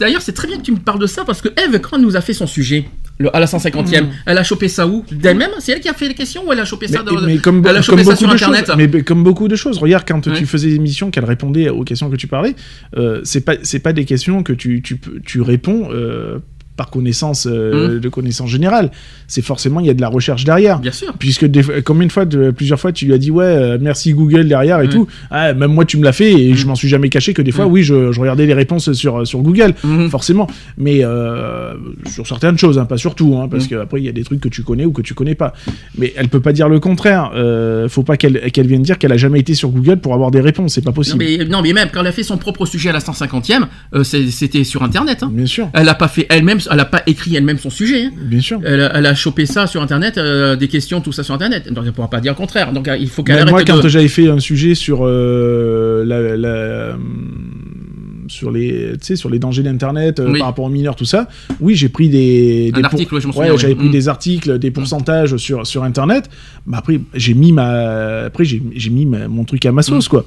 d'ailleurs, 0.00 0.22
c'est 0.22 0.32
très 0.32 0.48
bien 0.48 0.58
que 0.58 0.62
tu 0.62 0.72
me 0.72 0.78
parles 0.78 0.98
de 1.00 1.06
ça, 1.06 1.24
parce 1.24 1.40
que 1.42 1.48
Eve, 1.48 1.80
quand 1.80 1.96
elle 1.96 2.02
nous 2.02 2.16
a 2.16 2.20
fait 2.20 2.34
son 2.34 2.46
sujet, 2.46 2.84
le- 3.18 3.34
à 3.34 3.40
la 3.40 3.46
150e, 3.46 4.06
Mm. 4.06 4.10
elle 4.26 4.38
a 4.38 4.42
chopé 4.44 4.68
ça 4.68 4.86
où? 4.86 5.04
D'elle-même? 5.12 5.50
C'est 5.58 5.72
elle 5.72 5.80
qui 5.80 5.88
a 5.88 5.92
fait 5.94 6.08
les 6.08 6.14
questions 6.14 6.42
ou 6.46 6.52
elle 6.52 6.60
a 6.60 6.64
chopé 6.64 6.88
ça 6.88 7.02
Mais, 7.26 7.38
comme, 7.38 7.62
Elle 7.66 7.76
a 7.76 7.82
chopé 7.82 7.98
ça 7.98 8.10
beaucoup 8.12 8.16
sur 8.18 8.28
de 8.28 8.32
Internet? 8.34 8.66
choses, 8.66 8.76
mais, 8.76 8.88
mais 8.92 9.02
comme 9.02 9.22
beaucoup 9.22 9.48
de 9.48 9.56
choses. 9.56 9.78
Regarde, 9.78 10.04
quand 10.08 10.26
Ouais. 10.26 10.36
tu 10.36 10.46
faisais 10.46 10.68
des 10.68 10.74
émissions, 10.76 11.10
qu'elle 11.10 11.24
répondait 11.24 11.68
aux 11.68 11.84
questions 11.84 12.08
que 12.10 12.16
tu 12.16 12.26
parlais, 12.26 12.54
euh, 12.96 13.20
c'est 13.24 13.42
pas 13.44 13.54
pas 13.82 13.92
des 13.92 14.04
questions 14.04 14.42
que 14.42 14.52
tu 14.52 14.82
tu, 14.82 14.96
peux- 14.96 15.20
tu 15.24 15.40
réponds. 15.40 15.88
Euh, 16.00 16.40
par 16.80 16.88
connaissance 16.88 17.46
euh, 17.46 17.96
Mhm. 17.96 18.00
de 18.00 18.08
connaissance 18.08 18.48
générale, 18.48 18.90
c'est 19.26 19.42
forcément 19.42 19.80
il 19.80 19.86
y 19.86 19.90
a 19.90 19.94
de 19.94 20.00
la 20.00 20.08
recherche 20.08 20.44
derrière. 20.44 20.78
Bien 20.78 20.92
sûr. 20.92 21.12
Puisque 21.18 21.44
des, 21.44 21.62
combien 21.84 22.06
de 22.06 22.12
fois, 22.12 22.24
de- 22.24 22.50
plusieurs 22.52 22.80
fois, 22.80 22.90
tu 22.90 23.04
lui 23.04 23.12
as 23.12 23.18
dit 23.18 23.30
ouais, 23.30 23.44
euh, 23.44 23.76
merci 23.78 24.14
Google 24.14 24.48
derrière 24.48 24.80
et 24.80 24.84
Ouais. 24.84 24.88
tout. 24.88 25.06
Ah, 25.30 25.52
même 25.52 25.72
moi, 25.74 25.84
tu 25.84 25.98
me 25.98 26.04
l'as 26.04 26.12
fait 26.14 26.32
et 26.32 26.54
je 26.54 26.66
m'en 26.66 26.74
suis 26.74 26.88
jamais 26.88 27.10
caché 27.10 27.34
que 27.34 27.42
des 27.42 27.52
fois, 27.52 27.66
Mhm. 27.66 27.72
oui, 27.72 27.82
je, 27.82 28.12
je 28.12 28.18
regardais 28.20 28.46
les 28.46 28.54
réponses 28.54 28.92
sur 28.94 29.26
sur 29.26 29.40
Google, 29.42 29.74
forcément. 30.10 30.46
Mais 30.78 31.00
euh, 31.04 31.74
sur 32.06 32.26
certaines 32.26 32.56
choses, 32.56 32.78
hein, 32.78 32.86
pas 32.86 32.96
sur 32.96 33.14
tout, 33.14 33.36
hein, 33.36 33.46
parce 33.50 33.66
qu'après 33.66 34.00
il 34.00 34.04
y 34.06 34.08
a 34.08 34.12
des 34.12 34.24
trucs 34.24 34.40
que 34.40 34.48
tu 34.48 34.62
connais 34.62 34.86
ou 34.86 34.92
que 34.92 35.02
tu 35.02 35.12
connais 35.12 35.34
pas. 35.34 35.52
Mais 35.98 36.14
elle 36.16 36.28
peut 36.28 36.40
pas 36.40 36.52
dire 36.54 36.68
le 36.70 36.80
contraire. 36.80 37.32
Euh, 37.34 37.88
faut 37.90 38.02
pas 38.04 38.16
qu'elle 38.16 38.50
qu'elle 38.52 38.66
vienne 38.66 38.82
dire 38.82 38.96
qu'elle 38.98 39.12
a 39.12 39.18
jamais 39.18 39.40
été 39.40 39.52
sur 39.54 39.68
Google 39.68 39.98
pour 39.98 40.14
avoir 40.14 40.30
des 40.30 40.40
réponses. 40.40 40.74
C'est 40.74 40.80
pas 40.80 40.90
Non 40.90 40.94
possible. 40.94 41.18
mais, 41.24 41.44
non, 41.44 41.60
mais 41.62 41.74
même 41.74 41.88
quand 41.92 42.00
elle 42.00 42.06
a 42.06 42.12
fait 42.12 42.22
son 42.22 42.38
propre 42.38 42.64
sujet 42.64 42.88
à 42.88 42.92
la 42.92 43.00
150e, 43.00 43.66
euh, 43.94 44.02
c'est- 44.04 44.30
c'était 44.30 44.64
sur 44.64 44.82
Internet. 44.82 45.22
hein. 45.22 45.30
Bien 45.32 45.46
sûr, 45.46 45.68
Elle 45.74 45.88
a 45.88 45.94
pas 45.94 46.08
fait 46.08 46.26
elle-même, 46.30 46.58
elle 46.70 46.80
a 46.80 46.84
pas 46.84 47.02
écrit 47.06 47.34
elle-même 47.36 47.58
son 47.58 47.70
sujet. 47.70 48.04
hein. 48.06 48.10
bien 48.16 48.40
sûr. 48.40 48.60
Elle, 48.64 48.80
a, 48.82 48.96
elle 48.96 49.06
a 49.06 49.14
chopé 49.14 49.46
ça 49.46 49.66
sur 49.66 49.82
Internet, 49.82 50.18
euh, 50.18 50.56
des 50.56 50.68
questions, 50.68 51.00
tout 51.00 51.12
ça 51.12 51.22
sur 51.22 51.34
Internet. 51.34 51.72
Donc 51.72 51.84
elle 51.86 51.92
pourra 51.92 52.08
pas 52.10 52.20
dire 52.20 52.32
le 52.32 52.36
contraire. 52.36 52.72
Donc 52.72 52.88
euh, 52.88 52.96
il 52.96 53.08
faut 53.08 53.22
qu'elle 53.22 53.36
arrête 53.38 53.50
moi, 53.50 53.64
quand 53.64 53.82
de... 53.82 53.88
j'avais 53.88 54.08
fait 54.08 54.28
un 54.28 54.38
sujet 54.40 54.74
sur 54.74 55.00
euh, 55.04 56.04
la, 56.04 56.36
la- 56.36 56.94
hum, 56.94 58.26
sur 58.28 58.52
les, 58.52 58.92
tu 58.92 58.98
sais, 59.06 59.16
sur 59.16 59.28
les 59.28 59.40
dangers 59.40 59.64
d'Internet 59.64 60.20
euh, 60.20 60.30
Oui. 60.30 60.38
par 60.38 60.46
rapport 60.48 60.64
aux 60.64 60.68
mineurs, 60.68 60.94
tout 60.94 61.04
ça. 61.04 61.28
Oui, 61.60 61.74
j'ai 61.74 61.88
pris 61.88 62.08
des, 62.08 62.70
des 62.72 62.84
article, 62.84 63.14
ouais, 63.16 63.58
j'avais 63.58 63.74
pris 63.74 63.88
Mm. 63.88 63.92
des 63.92 64.08
articles, 64.08 64.58
des 64.60 64.70
pourcentages 64.70 65.36
sur 65.36 65.66
sur 65.66 65.82
Internet. 65.82 66.30
Mais 66.66 66.76
après, 66.76 67.00
j'ai 67.14 67.34
mis 67.34 67.50
ma, 67.52 68.26
après 68.26 68.44
j'ai 68.44 68.62
j'ai 68.76 68.90
mis 68.90 69.04
ma- 69.06 69.26
mon 69.26 69.44
truc 69.44 69.66
à 69.66 69.72
ma 69.72 69.82
sauce, 69.82 70.06
Mm. 70.06 70.10
quoi. 70.10 70.24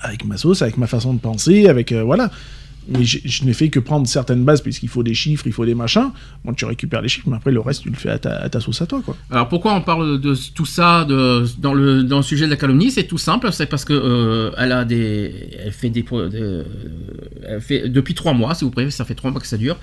Avec 0.00 0.24
ma 0.26 0.36
sauce, 0.36 0.60
avec 0.62 0.76
ma 0.76 0.86
façon 0.86 1.14
de 1.14 1.18
penser, 1.18 1.66
avec 1.66 1.92
euh, 1.92 2.02
voilà. 2.02 2.30
Mais 2.90 3.04
je 3.04 3.44
n'ai 3.44 3.52
fait 3.52 3.68
que 3.68 3.80
prendre 3.80 4.06
certaines 4.06 4.44
bases 4.44 4.62
puisqu'il 4.62 4.88
faut 4.88 5.02
des 5.02 5.12
chiffres, 5.14 5.46
il 5.46 5.52
faut 5.52 5.66
des 5.66 5.74
machins. 5.74 6.10
Bon, 6.44 6.54
tu 6.54 6.64
récupères 6.64 7.02
les 7.02 7.08
chiffres, 7.08 7.28
mais 7.28 7.36
après 7.36 7.50
le 7.50 7.60
reste, 7.60 7.82
tu 7.82 7.90
le 7.90 7.96
fais 7.96 8.08
à 8.08 8.18
ta, 8.18 8.60
sauce 8.60 8.80
à 8.80 8.86
toi, 8.86 9.02
quoi. 9.04 9.16
Alors 9.30 9.48
pourquoi 9.48 9.74
on 9.74 9.82
parle 9.82 10.20
de 10.20 10.34
tout 10.54 10.64
ça 10.66 11.04
dans, 11.04 11.74
le, 11.74 12.02
dans 12.02 12.16
le 12.18 12.22
sujet 12.22 12.46
de 12.46 12.50
la 12.50 12.56
calomnie? 12.56 12.90
C'est 12.90 13.04
tout 13.04 13.18
simple, 13.18 13.52
c'est 13.52 13.66
parce 13.66 13.84
que 13.84 13.92
euh, 13.92 14.50
elle 14.56 14.72
a 14.72 14.84
des, 14.84 15.32
elle 15.64 15.72
fait 15.72 15.90
des, 15.90 16.02
de- 16.02 16.64
elle 17.46 17.60
fait 17.60 17.88
depuis 17.88 18.14
trois 18.14 18.32
mois, 18.32 18.54
si 18.54 18.64
vous 18.64 18.70
préférez, 18.70 18.90
ça 18.90 19.04
fait 19.04 19.14
trois 19.14 19.30
mois 19.30 19.40
que 19.40 19.46
ça 19.46 19.58
dure. 19.58 19.76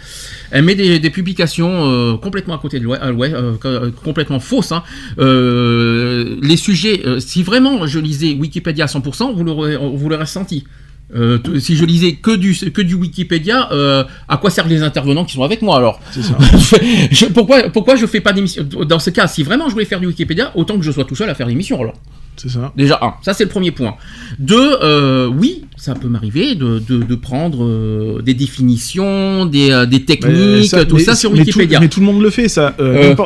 Elle 0.51 0.63
met 0.63 0.75
des, 0.75 1.09
publications 1.11 1.87
euh, 1.87 2.17
complètement 2.17 2.55
à 2.55 2.57
côté 2.57 2.79
de 2.79 2.83
l'ouest, 2.85 3.01
euh, 3.03 3.11
ouais, 3.13 3.33
euh, 3.33 3.53
euh, 3.65 3.91
complètement 4.03 4.39
fausses. 4.39 4.71
hein. 4.71 4.83
Euh, 5.19 6.37
les 6.41 6.57
sujets, 6.57 7.01
euh, 7.05 7.19
si 7.19 7.43
vraiment 7.43 7.85
je 7.87 7.99
lisais 7.99 8.33
Wikipédia 8.33 8.85
à 8.85 8.87
100%, 8.87 9.33
vous 9.35 9.43
l'aurez, 9.43 9.77
vous 9.77 10.09
l'aurez 10.09 10.23
ressenti. 10.23 10.65
Euh, 11.13 11.37
si 11.59 11.75
je 11.75 11.85
lisais 11.85 12.13
que 12.13 12.35
du 12.35 12.53
que 12.71 12.81
du 12.81 12.95
Wikipédia, 12.95 13.71
euh, 13.71 14.03
à 14.27 14.37
quoi 14.37 14.49
servent 14.49 14.69
les 14.69 14.81
intervenants 14.81 15.23
qui 15.23 15.33
sont 15.33 15.43
avec 15.43 15.61
moi 15.61 15.77
alors 15.77 15.99
ça. 16.11 16.19
je, 17.11 17.27
pourquoi, 17.27 17.69
pourquoi 17.69 17.95
je 17.95 18.07
fais 18.07 18.21
pas 18.21 18.33
d'émission? 18.33 18.63
Dans 18.63 18.97
ce 18.97 19.11
cas, 19.11 19.27
si 19.27 19.43
vraiment 19.43 19.67
je 19.67 19.73
voulais 19.73 19.85
faire 19.85 19.99
du 19.99 20.07
Wikipédia, 20.07 20.51
autant 20.55 20.77
que 20.77 20.83
je 20.83 20.91
sois 20.91 21.05
tout 21.05 21.15
seul 21.15 21.29
à 21.29 21.35
faire 21.35 21.47
l'émission 21.47 21.79
alors. 21.79 21.93
C'est 22.37 22.49
ça. 22.49 22.71
Déjà, 22.75 22.99
un, 23.01 23.13
ça 23.23 23.33
c'est 23.33 23.43
le 23.45 23.49
premier 23.49 23.71
point. 23.71 23.95
Deux, 24.39 24.75
euh, 24.83 25.27
oui, 25.27 25.63
ça 25.77 25.93
peut 25.95 26.07
m'arriver 26.07 26.55
de, 26.55 26.79
de, 26.79 26.97
de 27.03 27.15
prendre 27.15 27.63
euh, 27.63 28.21
des 28.21 28.33
définitions, 28.33 29.45
des, 29.45 29.71
euh, 29.71 29.85
des 29.85 30.03
techniques, 30.03 30.71
tout 30.87 30.95
mais- 30.97 31.01
ça 31.03 31.15
sur 31.15 31.31
mais 31.31 31.39
tout- 31.39 31.45
Wikipédia. 31.45 31.79
Mais 31.79 31.87
tout, 31.87 31.99
le 31.99 32.05
monde 32.05 32.21
le 32.21 32.29
fait, 32.29 32.47
ça. 32.49 32.75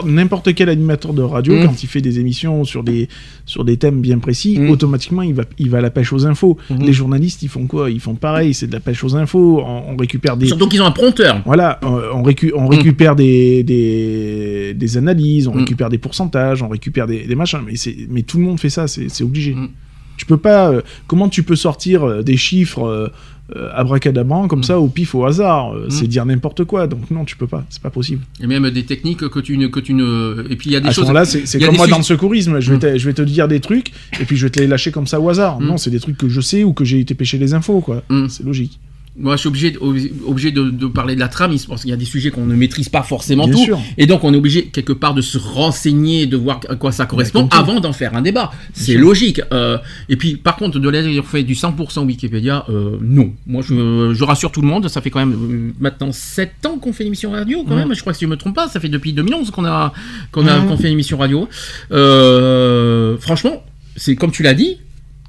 N'importe- 0.05 0.53
quel 0.53 0.69
animateur 0.69 1.13
de 1.13 1.21
radio, 1.21 1.53
Mm. 1.55 1.65
quand 1.65 1.83
il 1.83 1.87
fait 1.87 2.01
des 2.01 2.19
émissions 2.19 2.63
sur 2.63 2.83
des, 2.83 3.07
sur 3.45 3.63
des 3.65 3.77
thèmes 3.77 4.01
bien 4.01 4.19
précis, 4.19 4.57
Mm. 4.59 4.69
automatiquement, 4.69 5.21
il 5.21 5.33
va, 5.33 5.43
il 5.57 5.69
va 5.69 5.79
à 5.79 5.81
la 5.81 5.89
pêche 5.89 6.13
aux 6.13 6.25
infos. 6.25 6.57
Mhm. 6.69 6.83
Les 6.83 6.93
journalistes, 6.93 7.41
ils 7.43 7.49
font 7.49 7.65
quoi? 7.67 7.89
Ils 7.89 7.99
font 7.99 8.15
pareil, 8.15 8.53
c'est 8.53 8.67
de 8.67 8.73
la 8.73 8.79
pêche 8.79 9.03
aux 9.03 9.15
infos. 9.15 9.61
On, 9.65 9.93
on 9.93 9.97
récupère 9.97 10.37
des. 10.37 10.47
Surtout 10.47 10.67
qu'ils 10.67 10.81
ont 10.81 10.85
un 10.85 10.91
prompteur. 10.91 11.41
Voilà, 11.45 11.79
on, 11.83 12.23
récu- 12.23 12.51
on 12.55 12.67
récupère 12.67 13.15
des, 13.15 13.63
des, 13.63 14.73
des 14.75 14.97
analyses, 14.97 15.47
on 15.47 15.53
récupère 15.53 15.89
des 15.89 15.97
pourcentages, 15.97 16.61
on 16.63 16.67
récupère 16.69 17.07
des, 17.07 17.25
des 17.25 17.35
machins. 17.35 17.59
Mais, 17.65 17.73
mais 18.09 18.23
tout 18.23 18.37
le 18.37 18.43
monde 18.43 18.59
fait 18.59 18.69
ça, 18.69 18.87
c'est 19.07 19.23
obligé. 19.23 19.55
Mm. 19.55 19.69
Tu 20.17 20.25
peux 20.25 20.37
pas. 20.37 20.69
euh, 20.71 20.81
comment 21.07 21.29
tu 21.29 21.43
peux 21.43 21.55
sortir 21.55 22.03
euh, 22.05 22.21
des 22.23 22.35
chiffres 22.35 22.83
euh, 22.85 23.07
euh, 23.55 23.69
abracadabrants 23.73 24.47
comme 24.49 24.59
Mm. 24.59 24.63
ça 24.63 24.79
au 24.79 24.89
pif 24.89 25.15
au 25.15 25.25
hasard 25.25 25.73
Mm. 25.73 25.89
C'est 25.89 26.07
dire 26.07 26.25
n'importe 26.25 26.65
quoi. 26.65 26.87
Donc 26.87 27.09
non, 27.09 27.23
tu 27.23 27.37
peux 27.37 27.47
pas. 27.47 27.65
C'est 27.69 27.81
pas 27.81 27.89
possible. 27.89 28.21
Et 28.41 28.45
même 28.47 28.69
des 28.69 28.83
techniques 28.83 29.27
que 29.29 29.39
tu 29.39 29.57
ne. 29.57 29.67
Que 29.67 29.79
tu 29.79 29.93
ne... 29.93 30.45
Et 30.49 30.55
puis 30.57 30.69
il 30.69 30.73
y 30.73 30.75
a 30.75 30.81
des 30.81 30.89
à 30.89 30.91
ce 30.91 30.95
choses. 30.97 31.05
moment-là, 31.07 31.23
c'est 31.25 31.59
comme 31.59 31.77
moi 31.77 31.87
dans 31.87 31.97
le 31.97 32.03
secourisme. 32.03 32.59
Je 32.59 32.73
vais, 32.73 32.79
te, 32.79 32.97
je 32.97 33.05
vais 33.05 33.13
te 33.13 33.21
dire 33.21 33.47
des 33.47 33.59
trucs 33.61 33.91
et 34.19 34.25
puis 34.25 34.35
je 34.35 34.45
vais 34.45 34.49
te 34.49 34.59
les 34.59 34.67
lâcher 34.67 34.91
comme 34.91 35.07
ça 35.07 35.21
au 35.21 35.29
hasard. 35.29 35.61
Non, 35.61 35.77
c'est 35.77 35.89
des 35.89 35.99
trucs 36.01 36.17
que 36.17 36.27
je 36.27 36.41
sais 36.41 36.63
ou 36.65 36.73
que 36.73 36.83
j'ai 36.83 36.99
été 36.99 37.13
pêcher 37.15 37.37
les 37.37 37.53
infos, 37.53 37.79
quoi. 37.79 38.03
C'est 38.27 38.43
logique. 38.43 38.77
Moi, 39.19 39.35
je 39.35 39.41
suis 39.41 39.47
obligé, 39.49 39.71
de- 39.71 39.79
obligé 40.25 40.51
de, 40.51 40.69
de 40.69 40.87
parler 40.87 41.13
de 41.15 41.19
la 41.19 41.27
trame, 41.27 41.51
il- 41.51 41.59
parce 41.67 41.81
qu'il 41.81 41.89
y 41.89 41.93
a 41.93 41.97
des 41.97 42.05
sujets 42.05 42.31
qu'on 42.31 42.45
ne 42.45 42.55
maîtrise 42.55 42.89
pas 42.89 43.03
forcément 43.03 43.45
Bien 43.45 43.53
tout, 43.55 43.63
sûr. 43.65 43.79
et 43.97 44.05
donc 44.07 44.23
on 44.23 44.33
est 44.33 44.37
obligé 44.37 44.65
quelque 44.67 44.93
part 44.93 45.13
de 45.13 45.21
se 45.21 45.37
renseigner, 45.37 46.25
de 46.25 46.37
voir 46.37 46.59
à 46.69 46.75
quoi 46.75 46.91
ça 46.91 47.05
correspond 47.05 47.41
comme 47.41 47.49
tout. 47.49 47.57
avant 47.57 47.79
d'en 47.79 47.93
faire 47.93 48.15
un 48.15 48.21
débat. 48.21 48.51
C'est 48.73 48.95
logique. 48.95 49.41
Euh, 49.51 49.77
et 50.07 50.15
puis, 50.15 50.35
par 50.37 50.55
contre, 50.55 50.79
de 50.79 50.89
l'avoir 50.89 51.25
fait 51.25 51.43
du 51.43 51.53
100% 51.53 52.05
Wikipédia, 52.05 52.65
euh, 52.69 52.97
non. 53.01 53.33
Moi, 53.45 53.61
je, 53.61 54.13
je 54.13 54.23
rassure 54.23 54.51
tout 54.51 54.61
le 54.61 54.67
monde. 54.67 54.87
Ça 54.89 55.01
fait 55.01 55.09
quand 55.09 55.19
même 55.19 55.33
euh, 55.33 55.71
maintenant 55.79 56.11
7 56.11 56.65
ans 56.67 56.77
qu'on 56.77 56.93
fait 56.93 57.03
l'émission 57.03 57.31
radio, 57.31 57.63
quand 57.67 57.75
même. 57.75 57.93
Je 57.93 57.99
crois 58.01 58.13
que 58.13 58.19
si 58.19 58.25
je 58.25 58.29
me 58.29 58.37
trompe 58.37 58.55
pas, 58.55 58.67
ça 58.67 58.79
fait 58.79 58.89
depuis 58.89 59.13
2011 59.13 59.51
qu'on 59.51 59.65
a 59.65 59.93
qu'on 60.31 60.47
a 60.47 60.59
qu'on 60.61 60.77
fait 60.77 60.87
une 60.87 60.93
émission 60.93 61.17
radio. 61.17 61.47
Euh, 61.91 63.17
franchement, 63.19 63.63
c'est 63.95 64.15
comme 64.15 64.31
tu 64.31 64.43
l'as 64.43 64.53
dit, 64.53 64.77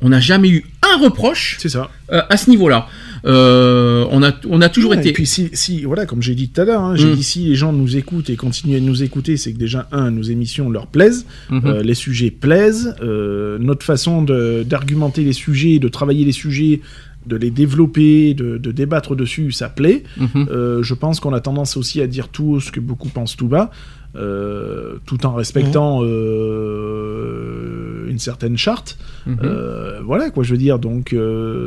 on 0.02 0.08
n'a 0.08 0.20
jamais 0.20 0.48
eu 0.48 0.64
un 0.82 1.02
reproche. 1.02 1.56
C'est 1.60 1.68
ça. 1.68 1.90
à 2.10 2.36
ce 2.36 2.50
niveau-là. 2.50 2.88
Euh, 3.26 4.04
on 4.10 4.22
a 4.22 4.32
on 4.48 4.60
a 4.62 4.68
toujours 4.68 4.90
Ouais, 4.92 4.98
été. 4.98 5.10
Et 5.10 5.12
puis 5.12 5.26
si, 5.26 5.50
si 5.52 5.82
voilà, 5.84 6.06
comme 6.06 6.22
j'ai 6.22 6.34
dit 6.34 6.48
tout 6.48 6.60
à 6.60 6.64
l'heure, 6.64 6.80
hein, 6.82 6.96
j'ai 6.96 7.06
Mm. 7.08 7.14
dit 7.14 7.22
si 7.22 7.44
les 7.44 7.54
gens 7.54 7.72
nous 7.72 7.96
écoutent 7.96 8.30
et 8.30 8.36
continuent 8.36 8.76
à 8.76 8.80
nous 8.80 9.02
écouter, 9.02 9.36
c'est 9.36 9.52
que 9.52 9.58
déjà 9.58 9.88
un, 9.92 10.10
nos 10.10 10.22
émissions 10.22 10.70
leur 10.70 10.86
plaisent, 10.86 11.26
Mhm. 11.50 11.62
euh, 11.66 11.82
les 11.82 11.94
sujets 11.94 12.30
plaisent, 12.30 12.94
euh, 13.02 13.58
notre 13.60 13.84
façon 13.84 14.22
d'argumenter 14.22 15.22
les 15.22 15.32
sujets, 15.34 15.78
de 15.78 15.88
travailler 15.88 16.24
les 16.24 16.32
sujets, 16.32 16.80
de 17.26 17.36
les 17.36 17.50
développer, 17.50 18.32
de, 18.34 18.56
de 18.56 18.72
débattre 18.72 19.14
dessus, 19.14 19.52
ça 19.52 19.68
plaît. 19.68 20.02
Mhm. 20.16 20.48
Euh, 20.50 20.82
je 20.82 20.94
pense 20.94 21.20
qu'on 21.20 21.34
a 21.34 21.40
tendance 21.40 21.76
aussi 21.76 22.00
à 22.00 22.06
dire 22.06 22.28
tout 22.28 22.44
haut 22.54 22.60
ce 22.60 22.72
que 22.72 22.80
beaucoup 22.80 23.08
pensent 23.10 23.36
tout 23.36 23.48
bas, 23.48 23.70
euh, 24.16 24.96
tout 25.06 25.24
en 25.24 25.34
respectant 25.34 26.00
euh, 26.02 28.08
une 28.08 28.18
certaine 28.18 28.58
charte. 28.58 28.98
Mhm. 29.26 29.38
Euh, 29.44 30.00
voilà 30.04 30.30
quoi, 30.30 30.42
je 30.42 30.50
veux 30.52 30.58
dire. 30.58 30.80
Donc, 30.80 31.14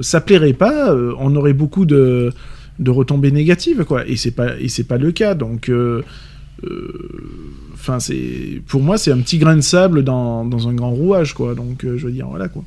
ça 0.02 0.20
plairait 0.22 0.54
pas, 0.54 0.96
on 0.96 1.36
aurait 1.36 1.54
beaucoup 1.54 1.86
de, 1.86 2.32
de 2.80 2.92
retombées 2.92 3.32
négatives, 3.32 3.86
quoi. 3.86 4.06
Et 4.08 4.18
c'est 4.18 4.32
pas 4.32 4.60
et 4.60 4.68
c'est 4.68 4.84
pas 4.84 4.98
le 4.98 5.12
cas. 5.12 5.36
Donc, 5.36 5.72
enfin, 7.74 8.00
c'est 8.00 8.62
pour 8.68 8.82
moi, 8.82 8.98
c'est 8.98 9.12
un 9.12 9.20
petit 9.20 9.38
grain 9.38 9.56
de 9.56 9.62
sable 9.62 10.04
dans, 10.04 10.44
dans 10.46 10.68
un 10.68 10.74
grand 10.74 10.92
rouage, 10.92 11.34
quoi. 11.34 11.56
Donc, 11.56 11.84
je 11.84 12.06
veux 12.06 12.12
dire, 12.12 12.28
voilà 12.28 12.50
quoi. 12.50 12.64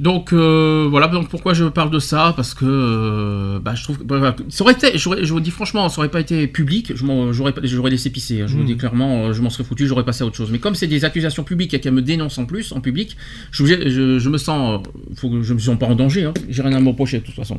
Donc 0.00 0.32
euh, 0.32 0.86
voilà 0.88 1.08
donc 1.08 1.28
pourquoi 1.28 1.54
je 1.54 1.64
parle 1.64 1.90
de 1.90 1.98
ça 1.98 2.32
parce 2.36 2.54
que 2.54 2.64
euh, 2.64 3.58
bah, 3.58 3.74
je 3.74 3.82
trouve 3.82 3.98
que 3.98 4.04
bah, 4.04 4.36
ça 4.48 4.62
aurait 4.62 4.74
été 4.74 4.96
je 4.96 5.32
vous 5.32 5.40
dis 5.40 5.50
franchement 5.50 5.88
ça 5.88 5.98
aurait 5.98 6.08
pas 6.08 6.20
été 6.20 6.46
public 6.46 6.92
je 6.94 7.04
j'aurais 7.32 7.52
j'aurais 7.64 7.90
laissé 7.90 8.10
pisser 8.10 8.42
hein, 8.42 8.46
je 8.46 8.52
vous 8.54 8.60
Mhm. 8.60 8.66
dis 8.66 8.76
clairement 8.76 9.24
euh, 9.26 9.32
je 9.32 9.42
m'en 9.42 9.50
serais 9.50 9.64
foutu 9.64 9.88
j'aurais 9.88 10.04
passé 10.04 10.22
à 10.22 10.26
autre 10.26 10.36
chose. 10.36 10.50
Mais 10.52 10.58
comme 10.60 10.76
c'est 10.76 10.86
des 10.86 11.04
accusations 11.04 11.42
publiques 11.42 11.74
et 11.74 11.80
qu'elles 11.80 11.92
me 11.94 12.02
dénoncent 12.02 12.38
en 12.38 12.46
plus 12.46 12.70
en 12.72 12.80
public 12.80 13.16
je, 13.50 13.64
je, 13.66 14.18
je 14.20 14.28
me 14.28 14.38
sens 14.38 14.80
euh, 14.86 15.14
faut 15.16 15.30
que 15.30 15.42
je 15.42 15.52
me 15.52 15.58
sens 15.58 15.76
pas 15.78 15.86
en 15.86 15.96
danger 15.96 16.24
hein, 16.26 16.34
j'ai 16.48 16.62
rien 16.62 16.76
à 16.76 16.80
me 16.80 16.88
reprocher 16.88 17.18
de 17.18 17.24
toute 17.24 17.34
façon 17.34 17.58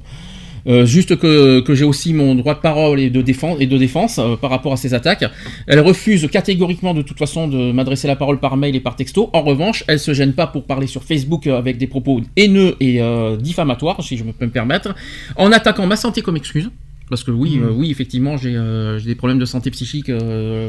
Euh, 0.70 0.86
juste 0.86 1.16
que, 1.18 1.62
que 1.62 1.74
j'ai 1.74 1.84
aussi 1.84 2.14
mon 2.14 2.36
droit 2.36 2.54
de 2.54 2.60
parole 2.60 3.00
et 3.00 3.10
de 3.10 3.22
défense, 3.24 3.58
et 3.60 3.66
de 3.66 3.78
défense 3.78 4.20
euh, 4.20 4.36
par 4.36 4.52
rapport 4.52 4.72
à 4.72 4.78
ces 4.78 4.94
attaques. 4.94 5.26
Elle 5.66 5.80
refuse 5.80 6.30
catégoriquement 6.32 6.94
de 6.94 7.02
toute 7.02 7.18
façon 7.18 7.48
de 7.48 7.72
m'adresser 7.72 8.08
la 8.08 8.16
parole 8.16 8.40
par 8.40 8.56
mail 8.56 8.76
et 8.76 8.80
par 8.80 8.96
texto. 8.96 9.30
En 9.34 9.42
revanche, 9.42 9.84
elle 9.88 10.00
se 10.00 10.14
gêne 10.14 10.34
pas 10.34 10.46
pour 10.46 10.66
parler 10.66 10.86
sur 10.86 11.04
Facebook 11.04 11.48
euh, 11.48 11.58
avec 11.58 11.78
des 11.80 11.88
propos 11.88 12.22
haineux 12.38 12.76
et 12.80 13.02
euh, 13.02 13.36
diffamatoires, 13.38 14.04
si 14.04 14.16
je 14.16 14.24
peux 14.24 14.46
me 14.46 14.52
permettre, 14.52 14.94
en 15.38 15.52
attaquant 15.52 15.88
ma 15.88 15.96
santé 15.96 16.22
comme 16.22 16.38
excuse. 16.38 16.70
Parce 17.10 17.24
que 17.24 17.32
oui, 17.32 17.60
euh, 17.60 17.72
oui, 17.72 17.90
effectivement, 17.90 18.38
j'ai 18.38 18.56
des 19.04 19.16
problèmes 19.16 19.40
de 19.40 19.46
santé 19.46 19.72
psychique 19.72 20.12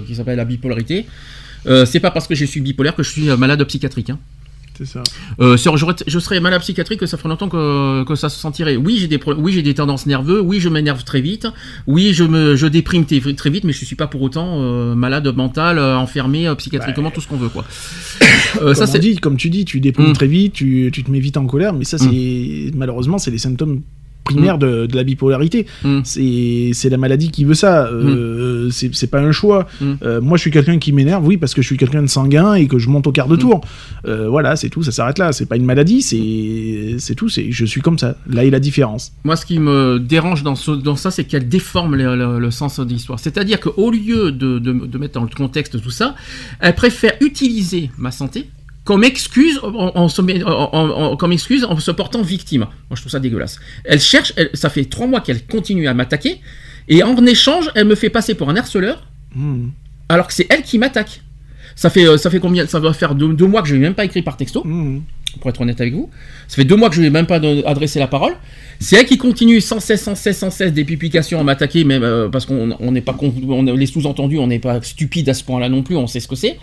qui 0.07 0.15
s'appellent 0.15 0.39
la 0.39 0.47
bipolarité. 0.47 1.05
C'est 1.85 2.01
pas 2.01 2.11
parce 2.11 2.27
que 2.27 2.35
je 2.35 2.47
suis 2.47 2.63
bipolaire 2.63 2.95
que 2.95 3.03
je 3.03 3.11
suis 3.11 3.25
malade 3.37 3.63
psychiatrique. 3.65 4.09
hein. 4.09 4.19
C'est 4.83 4.87
ça. 4.87 5.03
Euh, 5.41 5.59
sur- 5.59 5.77
je 5.77 6.19
serais 6.19 6.41
malade 6.41 6.63
psychiatrique, 6.63 7.07
ça 7.07 7.19
ferait 7.19 7.29
longtemps 7.29 7.51
que, 7.51 8.03
que 8.05 8.15
ça 8.15 8.31
se 8.31 8.39
sentirait. 8.41 8.77
Oui, 8.77 8.97
j'ai 8.99 9.09
des, 9.09 9.19
pro- 9.19 9.35
oui, 9.35 9.53
j'ai 9.53 9.61
des 9.61 9.75
tendances 9.75 10.07
nerveuses, 10.07 10.43
oui, 10.43 10.59
je 10.59 10.71
m'énerve 10.71 11.05
très 11.05 11.21
vite, 11.21 11.47
oui, 11.87 12.15
je, 12.15 12.25
me, 12.25 12.57
je 12.57 12.67
déprime 12.67 13.05
très, 13.05 13.51
vite, 13.51 13.65
mais 13.65 13.75
je 13.75 13.85
suis 13.85 13.95
pas 13.97 14.07
pour 14.07 14.23
autant 14.23 14.57
euh, 14.63 14.95
malade 14.95 15.29
mental, 15.37 15.79
euh, 15.79 15.97
enfermé 15.99 16.51
psychiatriquement, 16.57 17.11
tout 17.11 17.21
ce 17.21 17.29
qu'on 17.29 17.37
veut, 17.37 17.51
quoi. 17.51 17.67
Comme, 18.59 18.75
ça, 18.75 18.87
c'est- 18.87 18.99
dit, 19.01 19.17
comme 19.17 19.37
tu 19.37 19.51
dis, 19.51 19.67
tu 19.67 19.81
déprimes 19.81 20.11
Mm. 20.11 20.15
très 20.15 20.27
vite, 20.27 20.55
tu, 20.55 20.89
tu 20.93 21.05
te 21.05 21.11
mets 21.11 21.21
vite 21.21 21.37
en 21.37 21.47
colère, 21.47 21.75
mais 21.75 21.85
ça, 21.85 21.99
c'est 21.99 22.71
malheureusement, 22.75 23.19
c'est 23.19 23.31
les 23.31 23.39
symptômes 23.39 23.83
primaires 24.25 24.59
de, 24.59 24.87
de 24.87 24.97
la 24.97 25.05
bipolarité. 25.05 25.67
Mm. 25.85 26.01
C'est 26.05 26.89
la 26.91 26.97
maladie 26.97 27.31
qui 27.31 27.45
veut 27.45 27.55
ça. 27.55 27.87
Euh, 27.87 28.69
C'est 28.71 28.95
c'est 28.95 29.07
pas 29.09 29.21
un 29.21 29.33
choix. 29.33 29.67
Mm. 29.81 29.93
Euh, 30.03 30.21
moi, 30.21 30.37
je 30.37 30.43
suis 30.43 30.51
quelqu'un 30.51 30.79
qui 30.79 30.93
m'énerve, 30.93 31.27
oui, 31.27 31.37
parce 31.37 31.55
que 31.55 31.63
je 31.63 31.67
suis 31.67 31.77
quelqu'un 31.77 32.03
de 32.03 32.07
sanguin 32.09 32.55
et 32.55 32.67
que 32.67 32.79
je 32.79 32.89
monte 32.89 33.07
au 33.07 33.13
quart 33.13 33.29
de 33.29 33.37
tour. 33.37 33.61
Euh, 34.07 34.29
voilà, 34.29 34.57
c'est 34.57 34.69
tout, 34.69 34.83
ça 34.83 34.93
s'arrête 34.93 35.19
là. 35.19 35.33
C'est 35.33 35.47
pas 35.47 35.57
une 35.57 35.65
maladie, 35.65 36.03
c'est 36.03 37.15
tout. 37.15 37.29
Je 37.29 37.65
suis 37.65 37.81
comme 37.81 37.99
ça. 37.99 38.17
Là 38.29 38.45
est 38.45 38.51
la 38.51 38.61
différence. 38.61 39.13
Moi, 39.25 39.37
ce 39.37 39.47
qui 39.47 39.59
me 39.59 39.99
dérange 39.99 40.43
dans, 40.43 40.55
ce- 40.55 40.71
dans 40.71 40.97
ça, 40.97 41.11
c'est 41.11 41.25
qu'elle 41.25 41.49
déforme 41.49 41.97
le, 41.97 42.17
le- 42.17 42.39
le 42.39 42.51
sens 42.51 42.79
de 42.81 42.85
l'histoire. 42.89 43.19
C'est-à-dire 43.19 43.61
qu'au 43.61 43.91
lieu 43.91 44.33
de, 44.33 44.59
de, 44.59 44.73
de 44.73 44.99
mettre 44.99 45.15
dans 45.15 45.25
le 45.25 45.35
contexte 45.35 45.81
tout 45.83 45.91
ça, 45.91 46.15
elle 46.61 46.75
préfère 46.75 47.13
utiliser 47.21 47.91
ma 47.99 48.11
santé 48.11 48.49
comme 48.91 49.05
excuse 49.05 49.61
en, 49.63 51.17
comme 51.17 51.31
excuse 51.33 51.63
en 51.65 51.79
se 51.79 51.93
portant 51.93 52.23
victime. 52.23 52.63
Moi, 52.63 52.97
je 52.97 53.01
trouve 53.03 53.13
ça 53.13 53.21
dégueulasse. 53.21 53.61
Elle 53.85 54.01
cherche, 54.01 54.33
elle- 54.37 54.51
ça 54.55 54.69
fait 54.69 54.85
trois 54.87 55.07
mois 55.07 55.21
qu'elle 55.21 55.47
continue 55.47 55.87
à 55.87 55.95
m'attaquer, 55.95 56.41
et 56.89 57.05
en 57.05 57.15
échange, 57.25 57.71
elle 57.77 57.87
me 57.87 57.95
fait 57.95 58.11
passer 58.11 58.35
pour 58.35 58.51
un 58.51 58.57
harceleur, 58.57 59.07
Mm. 59.37 59.69
alors 60.09 60.27
que 60.27 60.35
c'est 60.35 60.49
elle 60.51 60.63
qui 60.63 60.77
m'attaque. 60.77 61.23
Ça 61.77 61.89
fait, 61.89 62.05
euh, 62.05 62.17
ça 62.17 62.31
fait 62.31 62.41
combien 62.41 62.67
Ça 62.67 62.81
va 62.81 62.93
faire 62.93 63.15
deux, 63.15 63.33
deux 63.33 63.47
mois 63.47 63.63
que 63.63 63.69
je 63.69 63.75
n'ai 63.77 63.81
même 63.81 63.95
pas 63.95 64.05
écrit 64.05 64.23
par 64.23 64.37
texto, 64.37 64.65
Mm. 64.65 65.03
pour 65.41 65.51
être 65.51 65.61
honnête 65.61 65.81
avec 65.81 65.95
vous. 65.95 66.11
Ça 66.49 66.57
fait 66.57 66.65
deux 66.65 66.75
mois 66.75 66.89
que 66.91 66.97
je 66.97 67.01
n'ai 67.03 67.11
même 67.11 67.27
pas 67.27 67.37
adressé 67.65 68.01
la 68.01 68.09
parole. 68.09 68.33
C'est 68.81 68.97
elle 68.97 69.07
qui 69.07 69.19
continue 69.19 69.61
sans 69.61 69.79
cesse, 69.79 70.03
sans 70.03 70.17
cesse, 70.17 70.39
sans 70.39 70.51
cesse 70.51 70.73
des 70.73 70.85
publications 70.85 71.39
à 71.39 71.45
m'attaquer, 71.45 71.85
même 71.85 72.03
euh, 72.03 72.29
parce 72.29 72.45
qu'on 72.45 72.77
on 72.81 72.91
n'est 72.91 73.03
pas 73.03 73.15
on, 73.21 73.63
les 73.63 73.87
sous-entendus, 73.87 74.39
on 74.39 74.49
n'est 74.49 74.59
pas 74.59 74.83
stupide 74.83 75.29
à 75.29 75.35
ce 75.35 75.45
point-là 75.45 75.69
non 75.69 75.85
plus, 75.85 75.95
on 75.97 76.09
sait 76.09 76.19
ce 76.19 76.27
que 76.27 76.35
c'est. 76.35 76.59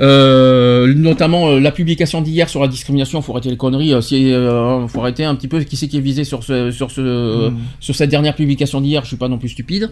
Euh, 0.00 0.92
notamment 0.94 1.48
euh, 1.50 1.60
la 1.60 1.70
publication 1.70 2.20
d'hier 2.20 2.48
sur 2.48 2.60
la 2.60 2.68
discrimination, 2.68 3.22
faut 3.22 3.32
arrêter 3.32 3.50
les 3.50 3.56
conneries, 3.56 3.92
euh, 3.92 4.00
euh, 4.12 4.88
faut 4.88 5.00
arrêter 5.00 5.24
un 5.24 5.34
petit 5.34 5.48
peu 5.48 5.60
qui 5.60 5.76
c'est 5.76 5.88
qui 5.88 5.98
est 5.98 6.00
visé 6.00 6.24
sur 6.24 6.42
ce, 6.42 6.70
sur 6.70 6.90
ce, 6.90 7.48
Mm. 7.50 7.56
sur 7.80 7.94
cette 7.94 8.10
dernière 8.10 8.34
publication 8.34 8.80
d'hier. 8.80 9.02
Je 9.02 9.08
suis 9.08 9.16
pas 9.16 9.28
non 9.28 9.38
plus 9.38 9.50
stupide. 9.50 9.90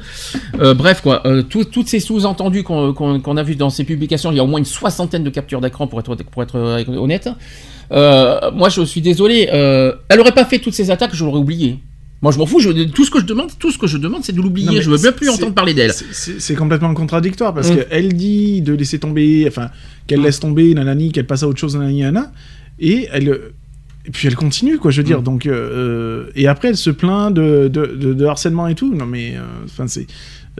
Bref 0.58 1.00
quoi, 1.02 1.22
tout- 1.48 1.64
toutes 1.64 1.88
ces 1.88 2.00
sous-entendus 2.00 2.62
qu'on 2.62 3.36
a 3.36 3.42
vu 3.42 3.54
dans 3.56 3.70
ces 3.70 3.84
publications, 3.84 4.30
il 4.32 4.36
y 4.36 4.40
a 4.40 4.44
au 4.44 4.46
moins 4.48 4.58
une 4.58 4.64
soixantaine 4.64 5.24
de 5.24 5.30
captures 5.30 5.60
d'écran 5.60 5.86
pour 5.86 6.00
être 6.00 6.14
pour 6.30 6.42
être 6.42 6.56
honnête. 6.96 7.28
Euh, 7.92 8.50
moi 8.54 8.68
je 8.70 8.82
suis 8.82 9.00
désolé, 9.02 9.48
euh, 9.52 9.92
elle 10.08 10.20
aurait 10.20 10.32
pas 10.32 10.44
fait 10.44 10.58
toutes 10.58 10.72
ces 10.74 10.90
attaques, 10.90 11.14
je 11.14 11.24
l'aurais 11.24 11.38
oublié. 11.40 11.78
Moi 12.22 12.30
je 12.32 12.38
m'en 12.38 12.46
fous, 12.46 12.60
je, 12.60 12.70
tout 12.84 13.04
ce 13.04 13.10
que 13.10 13.18
je 13.20 13.24
demande, 13.24 13.50
tout 13.58 13.70
ce 13.72 13.78
que 13.78 13.86
je 13.88 13.98
demande, 13.98 14.22
c'est 14.24 14.32
de 14.32 14.40
l'oublier. 14.40 14.80
Je 14.80 14.88
veux 14.90 14.98
même 14.98 15.12
plus 15.12 15.28
entendre 15.28 15.52
parler 15.54 15.74
d'elle. 15.74 15.92
C'est- 15.92 16.54
complètement 16.54 16.94
contradictoire 16.94 17.52
parce 17.52 17.70
Mm. 17.70 17.76
qu'elle 17.76 18.14
dit 18.14 18.62
de 18.62 18.72
laisser 18.74 18.98
tomber, 19.00 19.44
enfin, 19.48 19.70
qu'elle 20.06 20.20
Mm. 20.20 20.24
laisse 20.24 20.38
tomber, 20.40 20.72
nanani, 20.74 21.10
qu'elle 21.12 21.26
passe 21.26 21.42
à 21.42 21.48
autre 21.48 21.58
chose, 21.58 21.74
nanani, 21.76 22.00
nanana, 22.02 22.32
et 22.78 23.08
elle. 23.12 23.40
Et 24.04 24.10
puis 24.10 24.26
elle 24.26 24.34
continue, 24.34 24.78
quoi, 24.78 24.90
je 24.90 24.96
veux 25.00 25.06
dire. 25.06 25.20
Mm. 25.20 25.24
Donc, 25.24 25.46
euh, 25.46 26.26
et 26.34 26.46
après, 26.48 26.68
elle 26.68 26.76
se 26.76 26.90
plaint 26.90 27.32
de, 27.32 27.68
de, 27.68 27.86
de- 27.86 28.12
de 28.14 28.24
harcèlement 28.24 28.66
et 28.68 28.74
tout. 28.74 28.92
Non, 28.94 29.06
mais, 29.06 29.34
euh, 29.36 29.40
enfin, 29.64 29.86
c'est. 29.88 30.06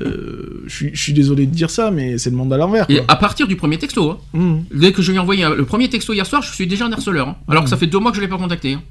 euh, 0.00 0.62
Je 0.66 0.88
suis- 0.94 1.12
désolé 1.12 1.46
de 1.46 1.54
dire 1.54 1.68
ça, 1.70 1.90
mais 1.90 2.18
c'est 2.18 2.30
le 2.30 2.36
monde 2.36 2.52
à 2.52 2.56
l'envers. 2.56 2.86
Et 2.88 3.00
à 3.08 3.16
partir 3.16 3.46
du 3.46 3.56
premier 3.56 3.78
texto, 3.78 4.10
hein. 4.34 4.58
Dès 4.74 4.90
que 4.92 5.02
je 5.02 5.10
lui 5.10 5.16
ai 5.16 5.20
envoyé 5.20 5.44
le 5.56 5.64
premier 5.64 5.88
texto 5.88 6.12
hier 6.12 6.24
soir, 6.24 6.40
je 6.42 6.52
suis 6.54 6.66
déjà 6.66 6.86
un 6.86 6.92
harceleur. 6.92 7.28
hein. 7.28 7.36
alors 7.48 7.62
que 7.64 7.70
ça 7.70 7.76
fait 7.76 7.86
deux 7.88 7.98
mois 7.98 8.10
que 8.10 8.16
je 8.16 8.22
l'ai 8.22 8.28
pas 8.28 8.38
contacté. 8.38 8.72
hein. 8.74 8.82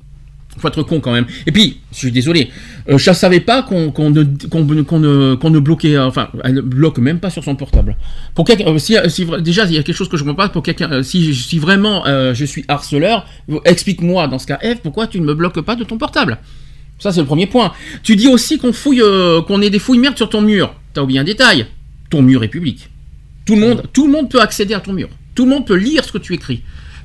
Faut 0.57 0.67
être 0.67 0.83
con 0.83 0.99
quand 0.99 1.13
même. 1.13 1.25
Et 1.47 1.51
puis, 1.51 1.77
je 1.93 1.97
suis 1.97 2.11
désolé, 2.11 2.49
euh, 2.89 2.97
je 2.97 3.11
savais 3.13 3.39
pas 3.39 3.63
qu'on 3.63 3.91
ne, 4.09 4.21
ne, 4.23 5.49
ne 5.49 5.59
bloquait, 5.59 5.95
euh, 5.95 6.05
enfin, 6.07 6.29
elle 6.43 6.55
ne 6.55 6.61
bloque 6.61 6.97
même 6.99 7.19
pas 7.19 7.29
sur 7.29 7.43
son 7.43 7.55
portable. 7.55 7.95
Pour 8.35 8.45
euh, 8.49 8.77
si, 8.77 8.97
si 9.07 9.25
vra- 9.25 9.39
déjà 9.41 9.63
il 9.65 9.73
y 9.73 9.77
a 9.77 9.83
quelque 9.83 9.95
chose 9.95 10.09
que 10.09 10.17
je 10.17 10.23
comprends 10.23 10.47
pas, 10.47 10.49
pour 10.49 10.61
quelqu'un, 10.61 10.91
euh, 10.91 11.03
si, 11.03 11.33
si 11.33 11.57
vraiment 11.57 12.05
euh, 12.05 12.33
je 12.33 12.43
suis 12.45 12.65
harceleur, 12.67 13.25
explique-moi 13.65 14.27
dans 14.27 14.39
ce 14.39 14.47
cas, 14.47 14.59
F, 14.61 14.81
pourquoi 14.83 15.07
tu 15.07 15.21
ne 15.21 15.25
me 15.25 15.33
bloques 15.33 15.61
pas 15.61 15.75
de 15.75 15.83
ton 15.85 15.97
portable? 15.97 16.37
Ça 16.99 17.11
c'est 17.11 17.21
le 17.21 17.25
premier 17.25 17.47
point. 17.47 17.71
Tu 18.03 18.15
dis 18.15 18.27
aussi 18.27 18.57
qu'on 18.59 18.73
fouille, 18.73 19.01
euh, 19.01 19.41
qu'on 19.41 19.61
ait 19.61 19.69
des 19.69 19.79
fouilles 19.79 19.99
merdes 19.99 20.17
sur 20.17 20.29
ton 20.29 20.41
mur. 20.41 20.75
T'as 20.93 21.01
oublié 21.01 21.19
un 21.19 21.23
détail. 21.23 21.65
Ton 22.09 22.21
mur 22.21 22.43
est 22.43 22.49
public. 22.49 22.89
Tout 23.45 23.55
le 23.55 23.61
monde, 23.61 23.83
tout 23.93 24.05
le 24.05 24.11
monde 24.11 24.29
peut 24.29 24.41
accéder 24.41 24.73
à 24.73 24.81
ton 24.81 24.93
mur. 24.93 25.07
Tout 25.33 25.45
le 25.45 25.49
monde 25.51 25.65
peut 25.65 25.75
lire 25.77 26.03
ce 26.03 26.11
que 26.11 26.17
tu 26.17 26.33
écris. 26.33 26.61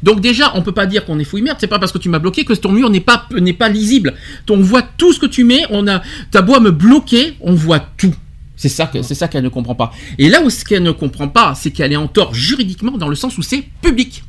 Donc 0.07 0.21
déjà, 0.21 0.53
on 0.55 0.63
peut 0.63 0.73
pas 0.73 0.87
dire 0.87 1.05
qu'on 1.05 1.19
est 1.19 1.25
fouille 1.25 1.43
merde. 1.43 1.59
C'est 1.61 1.67
pas 1.67 1.81
parce 1.81 1.91
que 1.91 1.99
tu 1.99 2.09
m'as 2.09 2.21
bloqué 2.21 2.45
que 2.45 2.53
ton 2.53 2.71
mur 2.71 2.89
n'est 2.89 3.01
pas 3.01 3.27
n'est 3.33 3.53
pas 3.53 3.69
lisible. 3.69 4.15
On 4.49 4.59
voit 4.59 4.83
tout 4.83 5.13
ce 5.13 5.19
que 5.19 5.27
tu 5.27 5.43
mets. 5.43 5.65
On 5.71 5.87
a, 5.89 6.01
t'as 6.31 6.43
beau 6.43 6.59
me 6.61 6.71
bloquer, 6.71 7.37
on 7.41 7.55
voit 7.55 7.81
tout. 7.81 8.15
C'est 8.55 8.69
ça 8.69 8.87
que 8.87 9.03
c'est 9.03 9.17
ça 9.17 9.27
qu'elle 9.27 9.43
ne 9.43 9.49
comprend 9.49 9.75
pas. 9.75 9.93
Et 10.19 10.29
là 10.29 10.43
où 10.43 10.49
ce 10.49 10.65
qu'elle 10.65 10.85
ne 10.85 10.93
comprend 10.93 11.29
pas, 11.29 11.55
c'est 11.57 11.73
qu'elle 11.73 11.93
est 11.93 11.97
en 11.97 12.07
tort 12.07 12.33
juridiquement 12.33 12.97
dans 12.97 13.09
le 13.09 13.17
sens 13.17 13.37
où 13.37 13.43
c'est 13.43 13.65
public. 13.83 14.23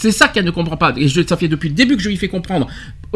C'est 0.00 0.12
ça 0.12 0.28
qu'elle 0.28 0.44
ne 0.46 0.50
comprend 0.50 0.76
pas. 0.78 0.94
Et 0.96 1.08
je- 1.08 1.20
ça 1.26 1.36
fait 1.36 1.48
depuis 1.48 1.68
le 1.68 1.74
début 1.74 1.96
que 1.96 2.02
je 2.02 2.08
lui 2.08 2.16
fais 2.16 2.28
comprendre. 2.28 2.66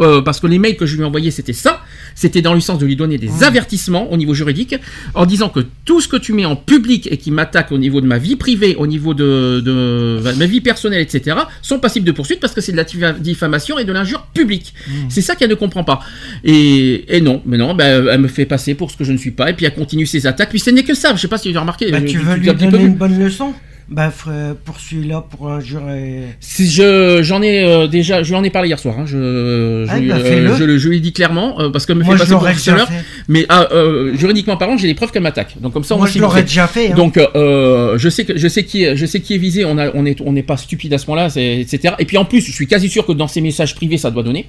euh, 0.01 0.23
parce 0.23 0.41
que 0.41 0.49
les 0.49 0.59
mails 0.59 0.77
que 0.77 0.87
je 0.87 0.97
lui 0.97 1.03
ai 1.03 1.05
envoyés, 1.05 1.31
c'était 1.31 1.53
ça. 1.53 1.81
C'était 2.17 2.43
dans 2.43 2.53
le 2.53 2.59
sens 2.59 2.81
de 2.81 2.85
lui 2.85 2.97
donner 2.97 3.17
des 3.17 3.45
avertissements 3.45 4.11
au 4.13 4.17
niveau 4.17 4.35
juridique, 4.35 4.75
en 5.15 5.25
disant 5.25 5.49
que 5.49 5.61
tout 5.85 6.01
ce 6.01 6.09
que 6.09 6.17
tu 6.17 6.33
mets 6.33 6.45
en 6.45 6.57
public 6.57 7.07
et 7.13 7.17
qui 7.17 7.31
m'attaque 7.31 7.71
au 7.71 7.79
niveau 7.79 8.01
de 8.01 8.07
ma 8.07 8.19
vie 8.19 8.35
privée, 8.35 8.75
au 8.75 8.89
niveau 8.89 9.15
de, 9.15 9.61
de 9.65 10.21
ma 10.37 10.47
vie 10.47 10.61
personnelle, 10.61 11.01
etc., 11.01 11.37
sont 11.63 11.79
passibles 11.79 12.05
de 12.07 12.11
poursuite 12.11 12.41
parce 12.41 12.53
que 12.55 12.61
c'est 12.61 12.73
de 12.73 12.77
la 12.77 12.83
diffa- 12.85 13.17
diffamation 13.21 13.79
et 13.79 13.85
de 13.85 13.93
l'injure 13.93 14.27
publique. 14.35 14.75
C'est 15.09 15.21
ça 15.23 15.37
qu'elle 15.37 15.51
ne 15.51 15.55
comprend 15.55 15.85
pas. 15.85 16.01
Et, 16.43 17.17
et 17.17 17.21
non, 17.21 17.41
mais 17.47 17.57
non, 17.57 17.75
ben, 17.75 18.07
elle 18.11 18.21
me 18.21 18.29
fait 18.29 18.47
passer 18.47 18.75
pour 18.75 18.91
ce 18.91 18.97
que 18.97 19.05
je 19.05 19.13
ne 19.13 19.17
suis 19.19 19.31
pas, 19.31 19.49
et 19.51 19.53
puis 19.55 19.65
elle 19.65 19.75
continue 19.75 20.07
ses 20.07 20.27
attaques. 20.27 20.51
Puis 20.51 20.59
ce 20.61 20.71
n'est 20.71 20.83
que 20.83 20.95
ça. 20.95 21.15
Je 21.15 21.21
sais 21.21 21.29
pas 21.29 21.39
si 21.39 21.53
tu 21.53 21.57
as 21.57 21.61
remarqué. 21.61 21.91
Bah, 21.93 21.99
euh, 21.99 22.07
tu 22.11 22.19
veux 22.19 22.35
lui 22.41 22.47
donner 22.73 22.83
une 22.89 22.95
bonne 22.97 23.19
leçon 23.19 23.55
Bah, 23.89 24.11
frère, 24.11 24.55
poursuis-la 24.65 25.21
pour 25.21 25.51
injure 25.51 25.91
et... 25.91 26.23
Si 26.41 26.71
je 26.71 27.21
j'en 27.23 27.43
ai 27.43 27.63
euh, 27.63 27.87
déjà, 27.87 28.23
je 28.23 28.31
lui 28.31 28.37
en 28.37 28.43
ai 28.43 28.49
parlé 28.49 28.69
hier 28.69 28.79
soir. 28.79 28.99
hein, 28.99 29.05
je, 29.07 29.87
Ah, 29.87 30.01
je, 30.01 30.09
bah, 30.09 30.15
euh, 30.17 30.79
je, 30.79 30.89
lui 30.89 30.97
ai 30.97 31.01
dit 31.01 31.13
clairement 31.13 31.61
euh, 31.61 31.69
parce 31.69 31.85
qu'elle 31.85 31.97
me 31.97 32.03
Moi, 32.03 32.15
fait 32.15 32.25
je 32.25 32.25
passer 32.25 32.35
pour 32.35 32.47
harceleur. 32.47 32.89
Mais 33.29 33.45
ah, 33.51 33.69
euh, 33.73 34.17
juridiquement 34.17 34.57
parlant, 34.57 34.79
j'ai 34.79 34.87
les 34.87 34.95
preuves 34.95 35.13
qu'elle 35.13 35.23
m'attaque. 35.23 35.57
Donc 35.61 35.75
comme 35.75 35.85
ça, 35.85 35.97
Moi, 35.97 36.07
on 36.09 36.11
je 36.11 36.19
l'aurais 36.19 36.43
déjà 36.45 36.67
fait, 36.67 36.93
hein. 36.93 36.95
Donc 36.95 37.19
euh, 37.19 37.99
je 37.99 38.09
sais 38.09 38.25
que 38.25 38.39
je 38.39 38.49
sais 38.49 38.65
qui 38.65 38.85
est, 38.85 38.97
je 38.97 39.05
sais 39.05 39.21
qui 39.21 39.35
est 39.35 39.39
visé. 39.39 39.67
On 39.67 39.77
a 39.77 39.91
on 39.95 40.07
est 40.07 40.19
on 40.23 40.33
n'est 40.33 40.43
pas 40.43 40.57
stupide 40.57 40.95
à 40.95 40.99
ce 40.99 41.07
moment-là, 41.09 41.27
etc. 41.37 41.95
Et 41.99 42.07
puis 42.07 42.17
en 42.17 42.25
plus, 42.25 42.41
je 42.41 42.53
suis 42.53 42.67
quasi 42.67 42.89
sûr 42.89 43.05
que 43.05 43.13
dans 43.13 43.29
ses 43.29 43.43
messages 43.43 43.75
privés, 43.75 43.99
ça 43.99 44.11
doit 44.11 44.23
donner. 44.23 44.47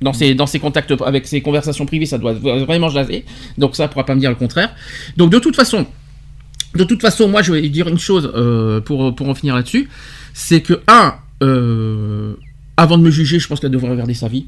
Dans 0.00 0.14
ses, 0.14 0.34
dans 0.34 0.46
ses 0.46 0.58
contacts 0.58 0.92
avec 1.04 1.28
ses 1.28 1.42
conversations 1.42 1.86
privées, 1.86 2.06
ça 2.06 2.18
doit 2.18 2.32
vraiment 2.32 2.88
jaser. 2.88 3.24
Donc 3.58 3.76
ça, 3.76 3.84
elle 3.84 3.90
pourra 3.90 4.04
pas 4.04 4.14
me 4.16 4.20
dire 4.20 4.30
le 4.30 4.36
contraire. 4.36 4.74
Donc 5.16 5.30
de 5.30 5.38
toute 5.38 5.54
façon, 5.54 5.86
de 6.74 6.84
toute 6.84 7.00
façon, 7.02 7.28
moi, 7.28 7.42
je 7.42 7.52
vais 7.52 7.68
dire 7.68 7.88
une 7.88 7.98
chose 7.98 8.30
euh, 8.34 8.80
pour, 8.80 9.14
pour 9.14 9.28
en 9.28 9.34
finir 9.34 9.54
là-dessus. 9.54 9.88
C'est 10.34 10.60
que, 10.62 10.80
un, 10.88 11.14
euh, 11.42 12.34
avant 12.76 12.96
de 12.98 13.02
me 13.02 13.10
juger, 13.10 13.38
je 13.38 13.46
pense 13.48 13.60
qu'elle 13.60 13.70
devrait 13.70 13.90
regarder 13.90 14.14
sa 14.14 14.28
vie. 14.28 14.46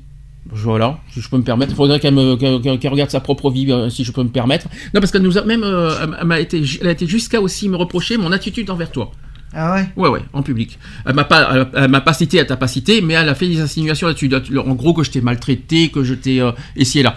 Voilà, 0.50 0.98
si 1.10 1.20
je 1.22 1.28
peux 1.30 1.38
me 1.38 1.42
permettre. 1.42 1.72
Il 1.72 1.76
faudrait 1.76 1.98
qu'elle 2.00 2.90
regarde 2.90 3.10
sa 3.10 3.20
propre 3.20 3.50
vie, 3.50 3.70
euh, 3.72 3.88
si 3.88 4.04
je 4.04 4.12
peux 4.12 4.22
me 4.22 4.28
permettre. 4.28 4.68
Non, 4.92 5.00
parce 5.00 5.10
qu'elle 5.10 5.22
nous 5.22 5.38
a 5.38 5.42
même, 5.44 5.62
euh, 5.64 5.90
elle- 6.20 6.40
été, 6.40 6.62
a 6.82 6.90
été 6.90 7.06
jusqu'à 7.06 7.40
aussi 7.40 7.68
me 7.68 7.76
reprocher 7.76 8.18
mon 8.18 8.30
attitude 8.30 8.68
envers 8.70 8.90
toi. 8.90 9.10
Ah 9.54 9.74
ouais? 9.74 9.88
Ouais, 9.96 10.08
ouais, 10.10 10.20
en 10.32 10.42
public. 10.42 10.78
Elle 11.06 11.14
m'a 11.14 11.24
pas, 11.24 11.48
elle, 11.54 11.68
elle 11.84 11.90
m'a 11.90 12.00
pas 12.00 12.12
cité, 12.12 12.38
elle 12.38 12.46
t'a 12.46 12.56
pas 12.56 12.66
cité, 12.68 13.00
mais 13.00 13.14
elle 13.14 13.28
a 13.28 13.34
fait 13.34 13.48
des 13.48 13.60
insinuations 13.60 14.06
là-dessus. 14.08 14.30
En 14.58 14.74
gros, 14.74 14.92
que 14.92 15.02
je 15.04 15.10
t'ai 15.12 15.20
maltraité, 15.20 15.90
que 15.90 16.02
je 16.04 16.12
t'ai 16.14 16.40
euh, 16.40 16.50
essayé 16.76 17.02
là. 17.04 17.16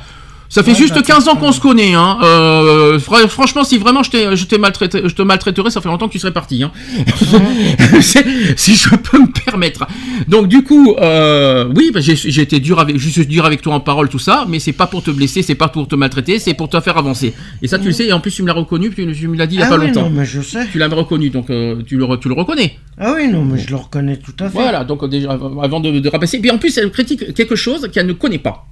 Ça 0.50 0.64
fait 0.64 0.72
Ouais, 0.72 0.78
juste 0.78 0.96
bah, 0.96 1.02
15 1.02 1.28
ans 1.28 1.36
qu'on 1.36 1.52
se 1.52 1.60
connaît, 1.60 1.94
hein. 1.94 2.18
Euh, 2.24 3.00
fr- 3.00 3.28
franchement, 3.28 3.64
si 3.66 3.78
vraiment 3.78 4.02
je 4.04 4.10
je 4.36 4.56
maltraité, 4.58 5.02
je 5.06 5.14
te 5.14 5.22
maltraiterais, 5.22 5.70
ça 5.70 5.82
fait 5.82 5.90
longtemps 5.90 6.08
que 6.08 6.14
tu 6.14 6.20
serais 6.20 6.32
parti, 6.34 6.64
hein. 6.64 6.72
Si 8.02 8.76
je 8.76 8.90
peux 8.96 9.20
me 9.20 9.32
permettre. 9.46 9.86
Donc 10.28 10.48
du 10.48 10.64
coup, 10.64 10.96
euh, 11.00 11.72
oui, 11.76 11.92
bah, 11.94 12.00
j'ai, 12.00 12.16
j'ai 12.16 12.42
été 12.42 12.60
dur 12.60 12.80
avec, 12.80 12.98
juste 12.98 13.20
dur 13.28 13.46
avec 13.46 13.62
toi 13.62 13.74
en 13.76 13.80
parole, 13.80 14.10
tout 14.10 14.20
ça, 14.20 14.46
mais 14.48 14.60
c'est 14.60 14.72
pas 14.74 14.88
pour 14.88 15.04
te 15.04 15.12
blesser, 15.12 15.42
c'est 15.42 15.56
pas 15.56 15.68
pour 15.68 15.88
te 15.88 15.96
maltraiter, 15.96 16.40
c'est 16.40 16.54
pour 16.54 16.70
te 16.70 16.80
faire 16.80 16.98
avancer. 16.98 17.34
Et 17.62 17.68
ça, 17.68 17.78
tu 17.78 17.86
le 17.86 17.92
sais, 17.92 18.06
et 18.08 18.14
en 18.14 18.20
plus 18.20 18.32
tu 18.32 18.42
me 18.42 18.48
l'as 18.48 18.54
reconnu, 18.54 18.90
tu, 18.94 19.12
tu 19.14 19.28
me 19.28 19.36
l'as 19.38 19.48
dit 19.48 19.56
il 19.56 19.60
y 19.60 19.64
a 19.64 19.68
Ah 19.68 19.70
pas 19.70 19.78
oui, 19.78 19.88
longtemps. 19.88 20.04
non, 20.04 20.10
mais 20.12 20.26
je 20.26 20.42
sais. 20.42 20.68
Tu 20.72 20.78
l'as 20.78 20.88
reconnu, 20.88 21.30
donc 21.30 21.50
euh, 21.50 21.82
tu 21.86 21.98
le, 21.98 22.06
re- 22.06 22.20
tu 22.20 22.28
le 22.30 22.34
reconnais. 22.36 22.78
Ah 22.98 23.14
oui, 23.16 23.28
non, 23.28 23.44
mais 23.44 23.58
je 23.60 23.70
le 23.70 23.76
reconnais 23.76 24.18
tout 24.18 24.34
à 24.40 24.46
fait. 24.50 24.54
Voilà, 24.58 24.84
donc 24.84 25.08
déjà, 25.10 25.32
avant 25.62 25.80
de, 25.80 26.00
de 26.00 26.10
rabaisser. 26.10 26.40
Puis 26.40 26.52
en 26.52 26.58
plus, 26.58 26.78
elle 26.78 26.90
critique 26.92 27.34
quelque 27.34 27.56
chose 27.56 27.90
qu'elle 27.92 28.08
ne 28.08 28.14
connaît 28.14 28.40
pas. 28.40 28.66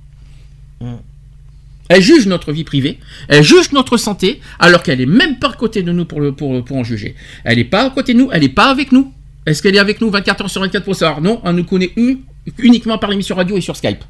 Elle 1.87 2.01
juge 2.01 2.25
notre 2.25 2.51
vie 2.51 2.63
privée, 2.63 2.97
elle 3.27 3.43
juge 3.43 3.71
notre 3.71 3.97
santé, 3.97 4.41
alors 4.59 4.81
qu'elle 4.81 5.01
est 5.01 5.05
même 5.05 5.37
pas 5.37 5.49
à 5.49 5.53
côté 5.53 5.83
de 5.83 5.91
nous 5.91 6.05
pour, 6.05 6.19
pour, 6.35 6.63
pour 6.63 6.77
en 6.77 6.83
juger. 6.83 7.15
Elle 7.43 7.57
n'est 7.57 7.63
pas 7.63 7.85
à 7.85 7.89
côté 7.91 8.13
de 8.13 8.19
nous, 8.19 8.29
elle 8.31 8.41
n'est 8.41 8.49
pas 8.49 8.69
avec 8.69 8.91
nous. 8.91 9.13
Est-ce 9.45 9.61
qu'elle 9.61 9.75
est 9.75 9.79
avec 9.79 10.01
nous 10.01 10.09
24 10.09 10.41
heures 10.41 10.49
sur 10.49 10.61
24 10.61 10.83
pour 10.83 10.95
savoir? 10.95 11.21
Non, 11.21 11.41
elle 11.45 11.53
nous 11.53 11.63
connaît 11.63 11.91
uniquement 12.57 12.97
par 12.97 13.11
l'émission 13.11 13.35
radio 13.35 13.55
et 13.57 13.61
sur 13.61 13.75
Skype. 13.75 14.03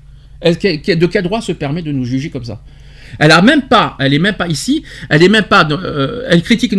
De 0.43 1.05
quel 1.05 1.23
droit 1.23 1.41
se 1.41 1.51
permet 1.51 1.81
de 1.81 1.91
nous 1.91 2.05
juger 2.05 2.29
comme 2.29 2.45
ça? 2.45 2.61
Elle 3.19 3.31
a 3.31 3.41
même 3.41 3.63
pas, 3.63 3.95
elle 3.99 4.13
est 4.13 4.19
même 4.19 4.35
pas 4.35 4.47
ici, 4.47 4.83
elle 5.09 5.23
est 5.23 5.29
même 5.29 5.45
pas, 5.45 5.67
euh, 5.69 6.25
elle 6.29 6.41
critique, 6.43 6.73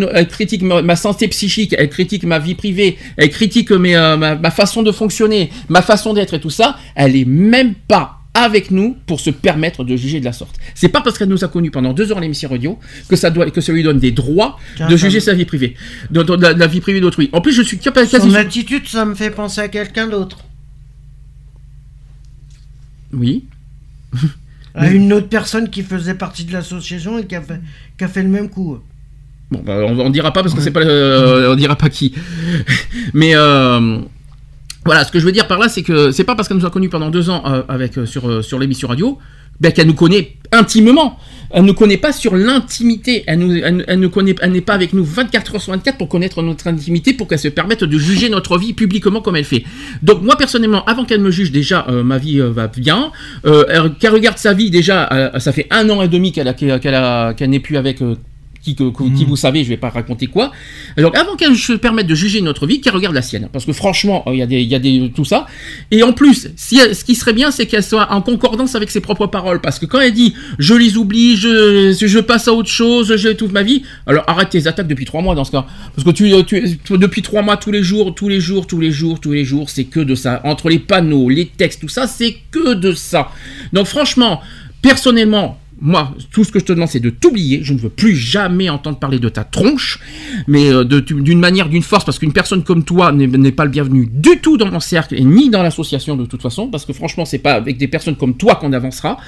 ma, 0.62 0.96
santé 0.96 1.28
psychique, 1.28 1.74
elle 1.78 1.88
critique 1.88 2.24
ma 2.24 2.38
vie 2.38 2.54
privée, 2.54 2.98
elle 3.16 3.30
critique 3.30 3.70
euh, 3.70 3.78
ma, 3.78 4.34
ma 4.34 4.50
façon 4.50 4.82
de 4.82 4.92
fonctionner, 4.92 5.50
ma 5.68 5.82
façon 5.82 6.12
d'être 6.12 6.34
et 6.34 6.40
tout 6.40 6.50
ça, 6.50 6.78
elle 6.94 7.16
est 7.16 7.24
même 7.24 7.74
pas 7.74 8.15
avec 8.42 8.70
nous 8.70 8.96
pour 9.06 9.20
se 9.20 9.30
permettre 9.30 9.82
de 9.84 9.96
juger 9.96 10.20
de 10.20 10.24
la 10.24 10.32
sorte. 10.32 10.56
C'est 10.74 10.88
pas 10.88 11.00
parce 11.00 11.18
qu'elle 11.18 11.28
nous 11.28 11.44
a 11.44 11.48
connus 11.48 11.70
pendant 11.70 11.92
deux 11.92 12.10
heures 12.12 12.18
à 12.18 12.20
l'émission 12.20 12.48
radio 12.48 12.78
que 13.08 13.16
ça 13.16 13.30
doit, 13.30 13.50
que 13.50 13.60
ça 13.60 13.72
lui 13.72 13.82
donne 13.82 13.98
des 13.98 14.12
droits 14.12 14.58
de 14.88 14.96
juger 14.96 15.20
sa 15.20 15.32
vie 15.34 15.44
privée, 15.44 15.74
de, 16.10 16.22
de- 16.22 16.36
de 16.36 16.42
la, 16.42 16.54
de 16.54 16.60
la 16.60 16.66
vie 16.66 16.80
privée 16.80 17.00
d'autrui. 17.00 17.30
En 17.32 17.40
plus, 17.40 17.52
je 17.52 17.62
suis 17.62 17.78
capable 17.78 18.06
Son 18.08 18.34
attitude, 18.34 18.86
ça 18.88 19.04
me 19.04 19.14
fait 19.14 19.30
penser 19.30 19.60
à 19.60 19.68
quelqu'un 19.68 20.06
d'autre. 20.06 20.38
Oui. 23.12 23.44
À 24.78 24.90
une 24.90 25.10
autre 25.14 25.28
personne 25.28 25.70
qui 25.70 25.82
faisait 25.82 26.12
partie 26.12 26.44
de 26.44 26.52
l'association 26.52 27.18
et 27.18 27.24
qui 27.26 27.34
a 27.34 27.40
fait, 27.40 27.60
qui 27.96 28.04
a 28.04 28.08
fait 28.08 28.22
le 28.22 28.28
même 28.28 28.50
coup. 28.50 28.76
Bon, 29.50 29.62
bah, 29.64 29.78
on, 29.88 29.98
on 29.98 30.10
dira 30.10 30.34
pas 30.34 30.42
parce 30.42 30.54
que 30.54 30.60
c'est 30.60 30.70
pas, 30.70 30.80
euh, 30.82 31.50
on 31.50 31.56
dira 31.56 31.76
pas 31.76 31.88
qui. 31.88 32.12
Mais 33.14 33.34
euh, 33.34 33.96
voilà, 34.86 35.04
ce 35.04 35.12
que 35.12 35.18
je 35.18 35.24
veux 35.24 35.32
dire 35.32 35.46
par 35.46 35.58
là, 35.58 35.68
c'est 35.68 35.82
que 35.82 36.10
c'est 36.10 36.24
pas 36.24 36.34
parce 36.34 36.48
qu'elle 36.48 36.56
nous 36.56 36.64
a 36.66 36.70
connus 36.70 36.88
pendant 36.88 37.10
deux 37.10 37.28
ans 37.28 37.42
euh, 37.46 37.62
euh, 37.70 38.06
sur 38.06 38.28
euh, 38.28 38.40
sur 38.42 38.58
l'émission 38.58 38.88
radio, 38.88 39.18
ben, 39.60 39.72
qu'elle 39.72 39.86
nous 39.86 39.94
connaît 39.94 40.36
intimement. 40.52 41.18
Elle 41.50 41.64
ne 41.64 41.72
connaît 41.72 41.96
pas 41.96 42.12
sur 42.12 42.34
l'intimité. 42.34 43.22
Elle, 43.26 43.38
n'est 43.38 44.60
pas 44.60 44.74
avec 44.74 44.92
nous 44.92 45.04
24 45.04 45.54
heures 45.54 45.60
sur 45.62 45.72
24 45.72 45.96
pour 45.98 46.08
connaître 46.08 46.42
notre 46.42 46.66
intimité, 46.66 47.12
pour 47.12 47.28
qu'elle 47.28 47.38
se 47.38 47.48
permette 47.48 47.84
de 47.84 47.98
juger 47.98 48.28
notre 48.28 48.58
vie 48.58 48.72
publiquement 48.72 49.20
comme 49.20 49.36
elle 49.36 49.44
fait. 49.44 49.64
Donc 50.02 50.22
moi 50.22 50.36
personnellement, 50.36 50.84
avant 50.86 51.04
qu'elle 51.04 51.20
me 51.20 51.30
juge, 51.30 51.52
déjà 51.52 51.86
ma 52.04 52.18
vie 52.18 52.38
va 52.40 52.66
bien. 52.66 53.12
Elle- 53.44 53.94
qu'elle 54.00 54.12
regarde 54.12 54.38
sa 54.38 54.54
vie 54.54 54.70
déjà, 54.70 55.32
ça 55.38 55.52
fait 55.52 55.66
un 55.70 55.88
an 55.90 56.02
et 56.02 56.08
demi 56.08 56.32
qu'elle 56.32 56.48
a, 56.48 56.52
qu'elle 56.54 56.94
a- 56.94 57.32
qu'elle 57.34 57.50
n'est 57.50 57.60
plus 57.60 57.76
avec. 57.76 58.00
Euh, 58.70 58.74
qui, 58.74 58.74
que- 58.92 59.16
qui 59.16 59.24
vous 59.24 59.36
savez, 59.36 59.62
je 59.64 59.68
vais 59.68 59.76
pas 59.76 59.90
raconter 59.90 60.26
quoi. 60.26 60.52
Donc 60.96 61.16
avant 61.16 61.36
qu'elle 61.36 61.56
se 61.56 61.72
permette 61.74 62.06
de 62.06 62.14
juger 62.14 62.40
notre 62.40 62.66
vie, 62.66 62.80
qu'elle 62.80 62.94
regarde 62.94 63.14
la 63.14 63.22
sienne, 63.22 63.48
parce 63.52 63.64
que 63.64 63.72
franchement, 63.72 64.24
euh, 64.26 64.32
il 64.34 64.38
y 64.38 64.42
a 64.42 64.46
des, 64.46 64.60
il 64.62 64.68
y 64.68 64.74
a 64.74 64.78
des 64.78 65.12
tout 65.14 65.24
ça. 65.24 65.46
Et 65.90 66.02
en 66.02 66.12
plus, 66.12 66.48
si 66.56 66.78
elle- 66.78 66.94
ce 66.94 67.04
qui 67.04 67.14
serait 67.14 67.32
bien, 67.32 67.50
c'est 67.50 67.66
qu'elle 67.66 67.82
soit 67.82 68.12
en 68.12 68.22
concordance 68.22 68.74
avec 68.74 68.90
ses 68.90 69.00
propres 69.00 69.26
paroles, 69.26 69.60
parce 69.60 69.78
que 69.78 69.86
quand 69.86 70.00
elle 70.00 70.12
dit 70.12 70.34
je 70.58 70.74
les 70.74 70.96
oublie, 70.96 71.36
je, 71.36 71.92
je 71.98 72.18
passe 72.18 72.48
à 72.48 72.52
autre 72.52 72.68
chose, 72.70 73.14
je 73.16 73.28
toute 73.30 73.52
ma 73.52 73.62
vie, 73.62 73.82
alors 74.06 74.24
arrête 74.26 74.50
tes 74.50 74.66
attaques 74.66 74.88
depuis 74.88 75.04
trois 75.04 75.20
mois 75.22 75.34
dans 75.34 75.44
ce 75.44 75.50
cas, 75.52 75.66
parce 75.94 76.04
que 76.04 76.10
tu, 76.12 76.32
tu, 76.46 76.78
tu- 76.84 76.98
depuis 76.98 77.22
trois 77.22 77.42
mois 77.42 77.56
tous 77.56 77.70
les 77.72 77.82
jours, 77.82 78.14
tous 78.14 78.28
les 78.28 78.40
jours, 78.40 78.66
tous 78.66 78.80
les 78.80 78.90
jours, 78.92 79.20
tous 79.20 79.32
les 79.32 79.44
jours, 79.44 79.68
c'est 79.70 79.84
que 79.84 80.00
de 80.00 80.14
ça. 80.14 80.40
Entre 80.44 80.68
les 80.70 80.78
panneaux, 80.78 81.28
les 81.28 81.46
textes, 81.46 81.80
tout 81.80 81.88
ça, 81.88 82.06
c'est 82.06 82.36
que 82.50 82.74
de 82.74 82.92
ça. 82.92 83.28
Donc 83.72 83.86
franchement, 83.86 84.40
personnellement. 84.82 85.58
Moi, 85.80 86.14
tout 86.32 86.42
ce 86.42 86.50
que 86.52 86.58
je 86.58 86.64
te 86.64 86.72
demande, 86.72 86.88
c'est 86.88 87.00
de 87.00 87.10
t'oublier. 87.10 87.60
Je 87.62 87.72
ne 87.74 87.78
veux 87.78 87.90
plus 87.90 88.16
jamais 88.16 88.70
entendre 88.70 88.98
parler 88.98 89.18
de 89.18 89.28
ta 89.28 89.44
tronche, 89.44 89.98
mais 90.46 90.72
euh, 90.72 90.84
d'une 90.84 91.38
manière, 91.38 91.68
d'une 91.68 91.82
force, 91.82 92.04
parce 92.04 92.18
qu'une 92.18 92.32
personne 92.32 92.64
comme 92.64 92.82
toi 92.84 93.12
n'est 93.12 93.52
pas 93.52 93.64
le 93.64 93.70
bienvenu 93.70 94.08
du 94.10 94.38
tout 94.40 94.56
dans 94.56 94.70
mon 94.70 94.80
cercle 94.80 95.14
et 95.14 95.22
ni 95.22 95.50
dans 95.50 95.62
l'association 95.62 96.16
de 96.16 96.24
toute 96.24 96.40
façon, 96.40 96.68
parce 96.68 96.86
que 96.86 96.92
franchement, 96.94 97.24
c'est 97.26 97.38
pas 97.38 97.52
avec 97.52 97.76
des 97.76 97.88
personnes 97.88 98.16
comme 98.16 98.36
toi 98.36 98.54
qu'on 98.56 98.72
avancera. 98.72 99.18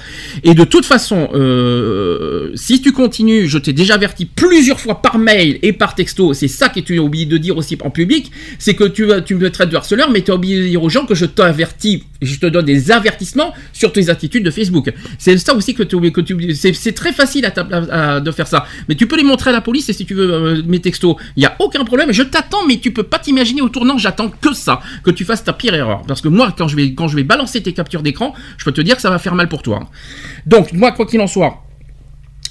Et 0.43 0.53
de 0.55 0.63
toute 0.63 0.85
façon, 0.85 1.29
euh, 1.33 2.51
si 2.55 2.81
tu 2.81 2.91
continues, 2.91 3.47
je 3.47 3.57
t'ai 3.57 3.73
déjà 3.73 3.95
averti 3.95 4.25
plusieurs 4.25 4.79
fois 4.79 5.01
par 5.01 5.17
mail 5.19 5.59
et 5.61 5.73
par 5.73 5.95
texto, 5.95 6.33
c'est 6.33 6.47
ça 6.47 6.69
que 6.69 6.79
tu 6.79 6.97
as 6.97 7.01
oublié 7.03 7.25
de 7.25 7.37
dire 7.37 7.57
aussi 7.57 7.77
en 7.81 7.89
public, 7.91 8.31
c'est 8.57 8.73
que 8.73 8.85
tu, 8.85 9.07
tu 9.25 9.35
me 9.35 9.49
traites 9.51 9.69
de 9.69 9.75
harceleur, 9.75 10.09
mais 10.09 10.21
tu 10.21 10.31
as 10.31 10.35
oublié 10.35 10.59
de 10.61 10.67
dire 10.67 10.83
aux 10.83 10.89
gens 10.89 11.05
que 11.05 11.15
je 11.15 11.25
t'avertis, 11.25 12.03
je 12.21 12.37
te 12.39 12.45
donne 12.47 12.65
des 12.65 12.91
avertissements 12.91 13.53
sur 13.73 13.91
tes 13.93 14.09
attitudes 14.09 14.43
de 14.43 14.51
Facebook. 14.51 14.91
C'est 15.17 15.37
ça 15.37 15.53
aussi 15.55 15.73
que, 15.73 15.83
tu- 15.83 16.11
que 16.11 16.21
c'est 16.53 16.93
très 16.93 17.13
facile 17.13 17.41
de 17.41 18.31
faire 18.31 18.47
ça. 18.47 18.65
Mais 18.87 18.95
tu 18.95 19.07
peux 19.07 19.17
les 19.17 19.23
montrer 19.23 19.49
à 19.49 19.53
la 19.53 19.61
police 19.61 19.89
et 19.89 19.93
si 19.93 20.05
tu 20.05 20.13
veux 20.13 20.31
euh, 20.31 20.61
mes 20.65 20.79
textos, 20.79 21.15
il 21.35 21.43
y 21.43 21.45
a 21.45 21.55
aucun 21.59 21.83
problème. 21.83 22.11
Je 22.11 22.23
t'attends, 22.23 22.65
mais 22.65 22.77
tu 22.77 22.91
peux 22.91 23.03
pas 23.03 23.19
t'imaginer 23.19 23.61
au 23.61 23.69
tournant. 23.69 23.97
J'attends 23.97 24.29
que 24.29 24.53
ça, 24.53 24.81
que 25.03 25.11
tu 25.11 25.25
fasses 25.25 25.43
ta 25.43 25.53
pire 25.53 25.73
erreur. 25.73 26.03
Parce 26.07 26.21
que 26.21 26.27
moi, 26.27 26.53
quand 26.57 26.67
je 26.67 26.75
vais 26.75 27.23
balancer 27.23 27.61
tes 27.61 27.73
captures 27.73 28.01
d'écran, 28.03 28.33
je 28.57 28.65
peux 28.65 28.71
te 28.71 28.81
dire 28.81 28.95
que 28.95 29.01
ça 29.01 29.09
va 29.09 29.19
faire 29.19 29.35
mal 29.35 29.49
pour 29.49 29.61
toi. 29.61 29.89
Donc 30.45 30.73
moi, 30.73 30.91
quoi 30.91 31.05
qu'il 31.05 31.21
en 31.21 31.27
soit. 31.27 31.63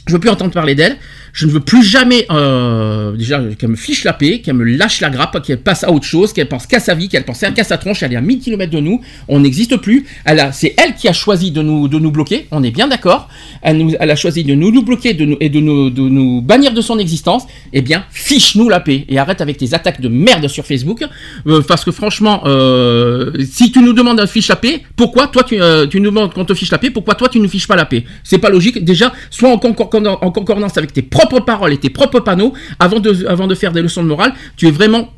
Je 0.07 0.15
veux 0.15 0.21
plus 0.21 0.31
entendre 0.31 0.53
parler 0.53 0.75
d'elle. 0.75 0.97
Je 1.39 1.47
ne 1.47 1.53
veux 1.53 1.61
plus 1.61 1.85
jamais, 1.85 2.27
euh, 2.33 3.13
déjà, 3.13 3.41
qu'elle 3.57 3.69
me 3.69 3.77
fiche 3.77 4.03
la 4.03 4.13
paix, 4.13 4.41
qu'elle 4.41 4.57
me 4.57 4.65
lâche 4.65 5.01
la 5.01 5.09
grappe, 5.09 5.41
qu'elle 5.47 5.61
passe 5.61 5.85
à 5.85 5.93
autre 5.93 6.05
chose, 6.05 6.33
qu'elle 6.33 6.49
pense 6.49 6.67
qu'à 6.67 6.81
sa 6.81 6.97
vie, 6.97 7.09
qu'elle 7.09 7.25
pense 7.25 7.39
qu'à 7.39 7.63
sa 7.63 7.79
tronche. 7.79 8.03
Elle 8.03 8.13
est 8.13 8.17
à 8.17 8.21
1000 8.21 8.41
km 8.41 8.73
de 8.73 8.81
nous. 8.81 9.03
On 9.29 9.39
n'existe 9.39 9.77
plus. 9.77 10.05
C'est 10.51 10.75
elle 10.77 10.97
qui 10.97 11.07
a 11.07 11.13
choisi 11.13 11.53
de 11.53 11.63
nous, 11.63 11.87
de 11.87 12.01
nous 12.01 12.11
bloquer. 12.11 12.49
On 12.51 12.65
est 12.65 12.73
bien 12.73 12.89
d'accord. 12.89 13.29
Elle, 13.63 13.97
a 14.01 14.17
choisi 14.17 14.43
de 14.43 14.57
nous, 14.57 14.83
bloquer 14.83 15.11
et 15.11 15.49
de 15.49 15.61
nous, 15.61 16.43
bannir 16.43 16.73
de 16.73 16.81
son 16.81 16.99
existence. 16.99 17.45
Eh 17.73 17.83
bien, 17.83 18.05
fiche-nous 18.11 18.69
la 18.69 18.81
paix 18.81 19.05
et 19.09 19.17
arrête 19.21 19.41
avec 19.41 19.59
tes 19.59 19.75
attaques 19.75 20.01
de 20.01 20.09
merde 20.09 20.49
sur 20.49 20.67
Facebook. 20.67 21.05
Euh, 21.47 21.63
parce 21.63 21.85
que 21.85 21.93
franchement, 21.93 22.43
euh, 22.47 23.31
si 23.49 23.71
tu 23.71 23.79
nous 23.79 23.93
demandes 23.93 24.19
un 24.19 24.27
fiche 24.27 24.49
la 24.49 24.57
paix, 24.57 24.83
pourquoi 24.97 25.29
toi 25.29 25.45
tu, 25.45 25.55
nous 25.57 26.11
demandes 26.11 26.35
qu'on 26.35 26.45
te 26.45 26.55
fiche 26.55 26.73
la 26.73 26.79
paix, 26.79 26.91
pourquoi 26.91 27.15
toi 27.15 27.29
tu 27.29 27.39
ne 27.39 27.47
fiches 27.47 27.69
pas 27.69 27.77
la 27.77 27.87
paix? 27.87 28.03
C'est 28.25 28.39
pas 28.39 28.51
logique. 28.51 28.85
Déjà, 28.85 29.13
sois 29.31 29.51
en 29.51 29.61
en 29.69 30.31
concordance 30.33 30.77
avec 30.77 30.93
tes 30.93 31.03
propres 31.03 31.28
paroles 31.41 31.73
et 31.73 31.79
tes 31.79 31.91
propres 31.91 32.21
panneaux 32.21 32.53
avant 32.79 33.01
de, 33.01 33.55
faire 33.55 33.73
des 33.73 33.83
leçons 33.83 34.03
de 34.03 34.09
morale. 34.09 34.35
Tu 34.57 34.67
es 34.67 34.71
vraiment 34.71 35.13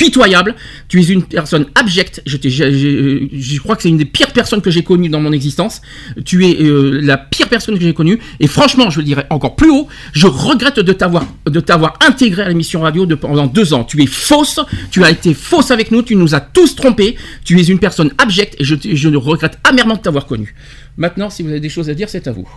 pitoyable. 0.00 0.54
Tu 0.88 1.00
es 1.00 1.04
une 1.08 1.22
personne 1.22 1.66
abjecte. 1.74 2.22
Je, 2.24 2.38
je 2.40 3.58
crois 3.60 3.76
que 3.76 3.82
c'est 3.82 3.90
une 3.90 3.98
des 3.98 4.06
pires 4.06 4.32
personnes 4.32 4.62
que 4.62 4.70
j'ai 4.70 4.82
connues 4.82 5.10
dans 5.10 5.20
mon 5.20 5.32
existence. 5.32 5.82
Tu 6.24 6.46
es 6.46 6.62
euh, 6.62 7.00
la 7.02 7.18
pire 7.18 7.48
personne 7.48 7.78
que 7.78 7.84
j'ai 7.84 7.92
connue. 7.92 8.18
Et 8.40 8.46
franchement, 8.46 8.88
je 8.88 8.98
le 8.98 9.04
dirais 9.04 9.26
encore 9.28 9.56
plus 9.56 9.70
haut, 9.70 9.88
je 10.14 10.26
regrette 10.26 10.80
de 10.80 10.92
t'avoir 10.94 11.26
de 11.46 11.60
t'avoir 11.60 11.98
intégré 12.06 12.42
à 12.42 12.48
l'émission 12.48 12.80
radio 12.80 13.06
pendant 13.16 13.46
deux 13.46 13.74
ans. 13.74 13.84
Tu 13.84 14.02
es 14.02 14.06
fausse. 14.06 14.58
Tu 14.90 15.04
as 15.04 15.10
été 15.10 15.34
fausse 15.34 15.70
avec 15.70 15.90
nous. 15.90 16.02
Tu 16.02 16.16
nous 16.16 16.34
as 16.34 16.40
tous 16.40 16.76
trompés. 16.76 17.16
Tu 17.44 17.60
es 17.60 17.64
une 17.64 17.78
personne 17.78 18.10
abjecte 18.16 18.56
et 18.58 18.64
je, 18.64 18.76
je 18.82 19.08
regrette 19.10 19.58
amèrement 19.64 19.96
de 19.96 20.00
t'avoir 20.00 20.24
connu. 20.24 20.54
Maintenant, 20.96 21.28
si 21.28 21.42
vous 21.42 21.50
avez 21.50 21.60
des 21.60 21.68
choses 21.68 21.90
à 21.90 21.94
dire, 21.94 22.08
c'est 22.08 22.26
à 22.26 22.32
vous. 22.32 22.48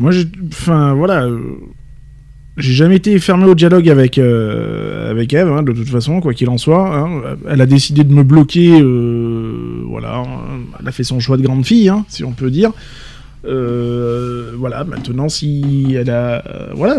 Moi, 0.00 0.12
enfin, 0.48 0.94
voilà. 0.94 1.24
euh, 1.26 1.38
J'ai 2.56 2.72
jamais 2.72 2.96
été 2.96 3.18
fermé 3.18 3.44
au 3.44 3.54
dialogue 3.54 3.88
avec, 3.90 4.16
euh, 4.16 5.10
avec 5.10 5.32
Eve, 5.34 5.48
hein, 5.48 5.62
de 5.62 5.72
toute 5.72 5.88
façon, 5.90 6.20
quoi 6.20 6.32
qu'il 6.32 6.48
en 6.48 6.56
soit. 6.56 6.96
hein. 6.96 7.36
Elle 7.48 7.60
a 7.60 7.66
décidé 7.66 8.02
de 8.02 8.12
me 8.12 8.22
bloquer, 8.24 8.80
euh, 8.80 9.82
voilà. 9.86 10.16
hein. 10.16 10.26
Elle 10.80 10.88
a 10.88 10.92
fait 10.92 11.04
son 11.04 11.20
choix 11.20 11.36
de 11.36 11.42
grande 11.42 11.66
fille, 11.66 11.92
si 12.08 12.24
on 12.24 12.32
peut 12.32 12.50
dire. 12.50 12.72
Voilà, 13.44 14.84
maintenant, 14.84 15.28
si 15.28 15.94
elle 15.98 16.10
a. 16.10 16.42
voilà. 16.74 16.96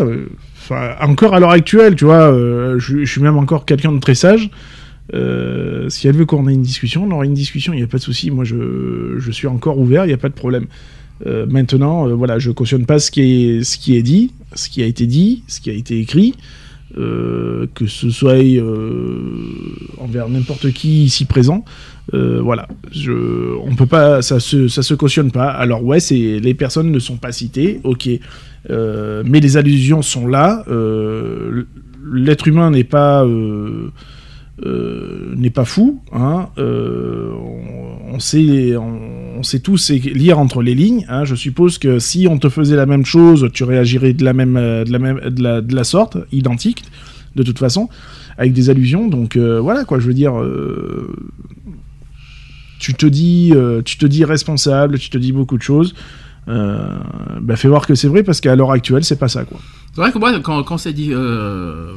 encore 1.00 1.34
à 1.34 1.40
l'heure 1.40 1.50
actuelle, 1.50 1.96
tu 1.96 2.04
vois, 2.04 2.32
je, 2.78 3.04
suis 3.04 3.20
même 3.20 3.36
encore 3.36 3.64
quelqu'un 3.64 3.90
de 3.92 3.98
très 4.00 4.14
sage. 4.14 4.48
Si 5.12 6.06
elle 6.08 6.16
veut 6.16 6.24
qu'on 6.26 6.46
ait 6.48 6.54
une 6.54 6.62
discussion, 6.62 7.04
on 7.04 7.10
aura 7.10 7.24
une 7.24 7.34
discussion, 7.34 7.72
il 7.72 7.76
n'y 7.78 7.82
a 7.82 7.88
pas 7.88 7.98
de 7.98 8.02
souci. 8.02 8.30
Moi, 8.30 8.44
je, 8.44 9.16
je 9.18 9.30
suis 9.32 9.48
encore 9.48 9.78
ouvert, 9.78 10.04
il 10.04 10.08
n'y 10.08 10.14
a 10.14 10.18
pas 10.18 10.28
de 10.28 10.34
problème. 10.34 10.66
Euh, 11.26 11.46
maintenant, 11.48 12.08
euh, 12.08 12.14
voilà, 12.14 12.38
je 12.38 12.50
cautionne 12.50 12.86
pas 12.86 12.98
ce 12.98 13.10
qui 13.10 13.20
est 13.20 13.64
ce 13.64 13.78
qui 13.78 13.96
est 13.96 14.02
dit, 14.02 14.32
ce 14.54 14.68
qui 14.68 14.82
a 14.82 14.86
été 14.86 15.06
dit, 15.06 15.44
ce 15.46 15.60
qui 15.60 15.70
a 15.70 15.72
été 15.72 15.98
écrit, 15.98 16.34
euh, 16.98 17.66
que 17.74 17.86
ce 17.86 18.10
soit 18.10 18.38
envers 19.98 20.28
n'importe 20.28 20.72
qui 20.72 21.04
ici 21.04 21.24
présent. 21.24 21.64
Voilà, 22.12 22.68
je, 22.90 23.56
on 23.62 23.74
peut 23.74 23.86
pas, 23.86 24.20
ça 24.22 24.40
se, 24.40 24.68
ça 24.68 24.82
se 24.82 24.94
cautionne 24.94 25.30
pas. 25.30 25.48
Alors 25.48 25.84
ouais, 25.84 26.00
c'est 26.00 26.40
les 26.40 26.54
personnes 26.54 26.90
ne 26.90 26.98
sont 26.98 27.16
pas 27.16 27.32
citées, 27.32 27.80
ok, 27.84 28.08
mais 28.68 29.40
les 29.40 29.56
allusions 29.56 30.02
sont 30.02 30.26
là. 30.26 30.64
L'être 32.12 32.48
humain 32.48 32.70
n'est 32.70 32.84
pas 32.84 33.26
n'est 34.64 35.50
pas 35.50 35.64
fou. 35.64 36.02
Hein, 36.12 36.48
on 38.12 38.20
sait, 38.20 38.76
on, 38.76 39.42
sait 39.42 39.60
tous 39.60 39.90
lire 39.90 40.38
entre 40.38 40.62
les 40.62 40.74
lignes. 40.74 41.04
Hein, 41.08 41.24
je 41.24 41.34
suppose 41.34 41.78
que 41.78 41.98
si 41.98 42.28
on 42.28 42.38
te 42.38 42.48
faisait 42.48 42.76
la 42.76 42.86
même 42.86 43.04
chose, 43.04 43.48
tu 43.52 43.64
réagirais 43.64 44.12
de 44.12 44.24
la 44.24 44.32
même, 44.34 44.56
euh, 44.56 44.84
de 44.84 44.92
la 44.92 44.98
même, 44.98 45.20
de 45.20 45.74
la, 45.74 45.84
sorte, 45.84 46.18
identique, 46.30 46.84
de 47.34 47.42
toute 47.42 47.58
façon, 47.58 47.88
avec 48.36 48.52
des 48.52 48.70
allusions. 48.70 49.08
Donc 49.08 49.36
euh, 49.36 49.60
voilà 49.60 49.84
quoi, 49.84 49.98
je 49.98 50.06
veux 50.06 50.14
dire. 50.14 50.38
euh, 50.38 51.08
tu 52.78 52.94
te 52.94 53.06
dis, 53.06 53.52
tu 53.84 53.96
te 53.96 54.06
dis 54.06 54.24
responsable, 54.24 54.98
tu 54.98 55.08
te 55.08 55.16
dis 55.16 55.30
beaucoup 55.30 55.56
de 55.56 55.62
choses. 55.62 55.94
Bah, 56.48 57.54
fais 57.54 57.68
voir 57.68 57.86
que 57.86 57.94
c'est 57.94 58.08
vrai 58.08 58.24
parce 58.24 58.40
qu'à 58.40 58.56
l'heure 58.56 58.72
actuelle, 58.72 59.04
c'est 59.04 59.18
pas 59.18 59.28
ça 59.28 59.44
quoi. 59.44 59.60
C'est 59.94 60.00
vrai 60.00 60.10
que 60.10 60.18
moi, 60.18 60.36
quand, 60.40 60.64
quand 60.64 60.78
c'est 60.78 60.92
dit, 60.92 61.12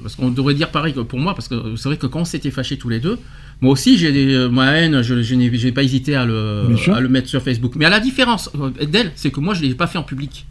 parce 0.03 0.16
qu'on 0.16 0.30
devrait 0.30 0.53
dire 0.53 0.69
pareil 0.69 0.94
pour 0.94 1.18
moi, 1.18 1.34
parce 1.34 1.48
que 1.48 1.76
c'est 1.76 1.90
vrai 1.90 1.98
que 1.98 2.06
quand 2.06 2.19
on 2.19 2.26
s'était 2.26 2.52
fâchés 2.52 2.77
tous 2.77 2.90
les 2.90 3.00
deux, 3.00 3.18
moi 3.61 3.72
aussi 3.74 3.98
j'ai 3.98 4.11
des, 4.11 4.34
euh, 4.34 4.50
ma 4.50 4.72
haine, 4.74 5.01
je, 5.01 5.22
je 5.22 5.35
n'ai 5.35 5.72
pas 5.72 5.84
hésité 5.84 6.16
à 6.16 6.25
le, 6.25 6.67
à 6.93 7.01
mettre 7.01 7.27
sur 7.30 7.42
Facebook. 7.42 7.74
Mais 7.77 7.85
à 7.85 7.90
la 7.90 8.00
différence 8.00 8.50
euh, 8.59 8.69
d'elle, 8.85 9.11
c'est 9.16 9.32
que 9.32 9.40
moi 9.40 9.53
je 9.53 9.64
ne 9.64 9.67
l'ai 9.67 9.75
pas 9.75 9.88
fait 9.88 9.98
en 9.98 10.03
public. 10.03 10.45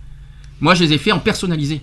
Moi 0.60 0.74
je 0.74 0.84
les 0.84 0.92
ai 0.94 0.98
fait 0.98 1.12
en 1.12 1.18
personnalisé. 1.18 1.80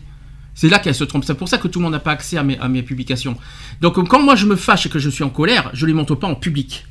C'est 0.53 0.67
là 0.69 0.79
qu'elle 0.79 0.95
se 0.95 1.03
trompe. 1.05 1.23
C'est 1.23 1.33
pour 1.35 1.47
ça 1.47 1.57
que 1.57 1.67
tout 1.69 1.79
le 1.79 1.83
monde 1.83 1.93
n'a 1.93 1.99
pas 1.99 2.11
accès 2.11 2.37
à 2.37 2.43
mes, 2.43 2.57
à 2.59 2.67
mes 2.67 2.81
publications. 2.83 3.37
Donc 3.81 3.97
euh, 3.97 4.03
quand 4.03 4.21
moi 4.21 4.35
je 4.35 4.45
me 4.45 4.55
fâche 4.55 4.85
et 4.85 4.89
que 4.89 4.99
je 4.99 5.09
suis 5.09 5.23
en 5.23 5.29
colère, 5.29 5.69
je 5.73 5.85
ne 5.85 5.87
les 5.91 5.93
montre 5.93 6.15
pas 6.15 6.27
en 6.27 6.35
public. 6.35 6.85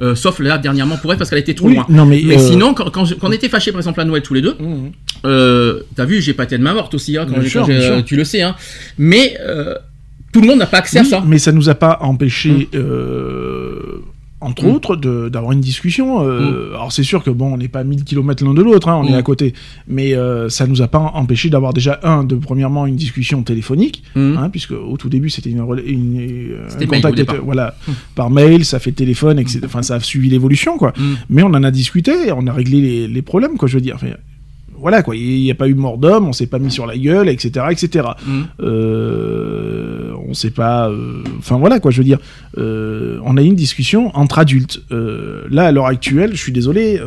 Euh, 0.00 0.16
sauf 0.16 0.40
là 0.40 0.58
dernièrement 0.58 0.96
pour 0.96 1.12
elle 1.12 1.18
parce 1.18 1.30
qu'elle 1.30 1.38
était 1.38 1.54
trop 1.54 1.68
Oui, 1.68 1.76
loin. 1.76 1.86
non, 1.88 2.04
mais, 2.04 2.20
euh, 2.24 2.36
sinon, 2.38 2.74
quand, 2.74 2.90
quand, 2.90 3.04
je- 3.04 3.14
quand 3.14 3.28
on 3.28 3.32
était 3.32 3.48
fâchés 3.48 3.70
par 3.70 3.78
exemple 3.78 4.00
à 4.00 4.04
Noël 4.04 4.22
tous 4.22 4.34
les 4.34 4.42
deux, 4.42 4.56
euh, 5.24 5.82
t'as 5.94 6.04
vu, 6.04 6.20
j'ai 6.20 6.34
pas 6.34 6.42
été 6.44 6.58
de 6.58 6.62
ma 6.64 6.74
morte 6.74 6.92
aussi, 6.94 7.16
hein, 7.16 7.26
quand 7.32 7.40
sûr, 7.46 7.64
quand 7.64 8.02
tu 8.02 8.16
le 8.16 8.24
sais. 8.24 8.42
Hein. 8.42 8.56
Mais 8.98 9.36
tout 10.34 10.40
le 10.42 10.48
monde 10.48 10.58
n'a 10.58 10.66
pas 10.66 10.78
accès 10.78 10.98
à 10.98 11.04
ça. 11.04 11.22
Mais 11.26 11.38
ça 11.38 11.52
nous 11.52 11.70
a 11.70 11.74
pas 11.74 11.96
empêché, 12.02 12.68
euh, 12.74 14.02
entre 14.40 14.66
Mm. 14.66 14.70
autres, 14.74 14.96
d'avoir 15.30 15.52
une 15.52 15.60
discussion. 15.62 16.20
euh, 16.22 16.74
Alors 16.74 16.92
c'est 16.92 17.02
sûr 17.02 17.22
que 17.22 17.30
bon, 17.30 17.54
on 17.54 17.56
n'est 17.56 17.68
pas 17.68 17.78
à 17.80 17.84
1000 17.84 18.04
km 18.04 18.44
l'un 18.44 18.52
de 18.52 18.60
l'autre, 18.62 18.88
hein, 18.88 19.00
on 19.02 19.04
Mm. 19.08 19.14
est 19.14 19.16
à 19.16 19.22
côté. 19.22 19.54
Mais 19.88 20.14
euh, 20.14 20.50
ça 20.50 20.66
nous 20.66 20.82
a 20.82 20.88
pas 20.88 20.98
empêché 21.14 21.48
d'avoir 21.48 21.72
déjà 21.72 21.98
un, 22.02 22.24
de 22.24 22.34
premièrement 22.34 22.84
une 22.86 22.96
discussion 22.96 23.42
téléphonique, 23.42 24.02
hein, 24.16 24.50
puisque 24.50 24.72
au 24.72 24.96
tout 24.98 25.08
début 25.08 25.30
c'était 25.30 25.50
une, 25.50 25.60
rela- 25.62 25.84
une, 25.86 26.18
euh, 26.20 26.68
Mm. 26.78 26.82
Un 26.82 26.86
contact, 26.86 27.32
voilà, 27.42 27.74
Mm. 27.88 27.92
par 28.16 28.28
mail, 28.30 28.64
ça 28.66 28.78
fait 28.80 28.92
téléphone, 28.92 29.38
etc. 29.38 29.60
Enfin, 29.64 29.82
ça 29.82 29.94
a 29.94 30.00
suivi 30.00 30.28
l'évolution, 30.28 30.76
quoi. 30.76 30.92
Mm. 30.98 31.02
Mais 31.30 31.42
on 31.42 31.46
en 31.54 31.62
a 31.64 31.70
discuté, 31.70 32.12
on 32.36 32.46
a 32.46 32.52
réglé 32.52 32.80
les, 32.82 33.08
les 33.08 33.22
problèmes, 33.22 33.56
quoi. 33.56 33.66
Je 33.68 33.74
veux 33.76 33.80
dire. 33.80 33.94
Enfin, 33.94 34.08
voilà 34.84 35.02
quoi, 35.02 35.16
il 35.16 35.40
n'y 35.40 35.50
a 35.50 35.54
pas 35.54 35.66
eu 35.66 35.72
mort 35.74 35.96
d'homme, 35.96 36.28
on 36.28 36.32
s'est 36.34 36.46
pas 36.46 36.58
mis 36.58 36.70
sur 36.70 36.84
la 36.86 36.96
gueule, 36.98 37.28
etc., 37.30 37.66
etc. 37.70 38.06
Mm. 38.26 38.42
Euh, 38.60 40.12
on 40.28 40.34
sait 40.34 40.50
pas, 40.50 40.90
euh, 40.90 41.22
enfin 41.38 41.56
voilà 41.58 41.80
quoi, 41.80 41.90
je 41.90 41.98
veux 41.98 42.04
dire, 42.04 42.18
euh, 42.58 43.18
on 43.24 43.36
a 43.38 43.42
eu 43.42 43.46
une 43.46 43.54
discussion 43.54 44.14
entre 44.14 44.38
adultes. 44.38 44.82
Euh, 44.92 45.44
là 45.50 45.64
à 45.64 45.72
l'heure 45.72 45.86
actuelle, 45.86 46.32
je 46.34 46.38
suis 46.40 46.52
désolé. 46.52 47.00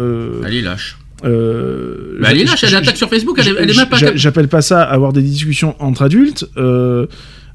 Elle 0.45 0.55
est 0.55 0.61
lâche. 0.61 0.97
euh, 1.23 2.17
Bah, 2.19 2.29
elle 2.31 2.39
est 2.41 2.43
lâche, 2.45 2.63
elle 2.63 2.75
attaque 2.75 2.97
sur 2.97 3.09
Facebook, 3.09 3.37
elle 3.39 3.55
elle 3.59 3.69
est 3.69 3.77
même 3.77 3.87
pas 3.89 3.97
J'appelle 4.15 4.47
pas 4.47 4.61
ça 4.63 4.81
avoir 4.81 5.13
des 5.13 5.21
discussions 5.21 5.75
entre 5.79 6.01
adultes. 6.01 6.49
euh, 6.57 7.05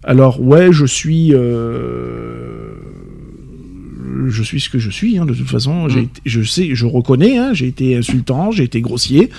alors 0.05 0.41
ouais, 0.41 0.73
je 0.73 0.87
suis. 0.87 1.35
euh, 1.35 2.75
je 4.29 4.43
suis 4.43 4.61
ce 4.61 4.69
que 4.69 4.79
je 4.79 4.91
suis, 4.91 5.19
hein, 5.19 5.27
de 5.27 5.35
toute 5.35 5.49
façon. 5.49 5.87
Mm. 5.89 5.99
été- 5.99 6.21
je 6.25 6.43
sais, 6.43 6.71
je 6.75 6.87
reconnais, 6.87 7.39
hein, 7.39 7.51
j'ai 7.55 7.67
été 7.67 7.97
insultant, 7.97 8.51
j'ai 8.51 8.65
été 8.65 8.81
grossier. 8.81 9.31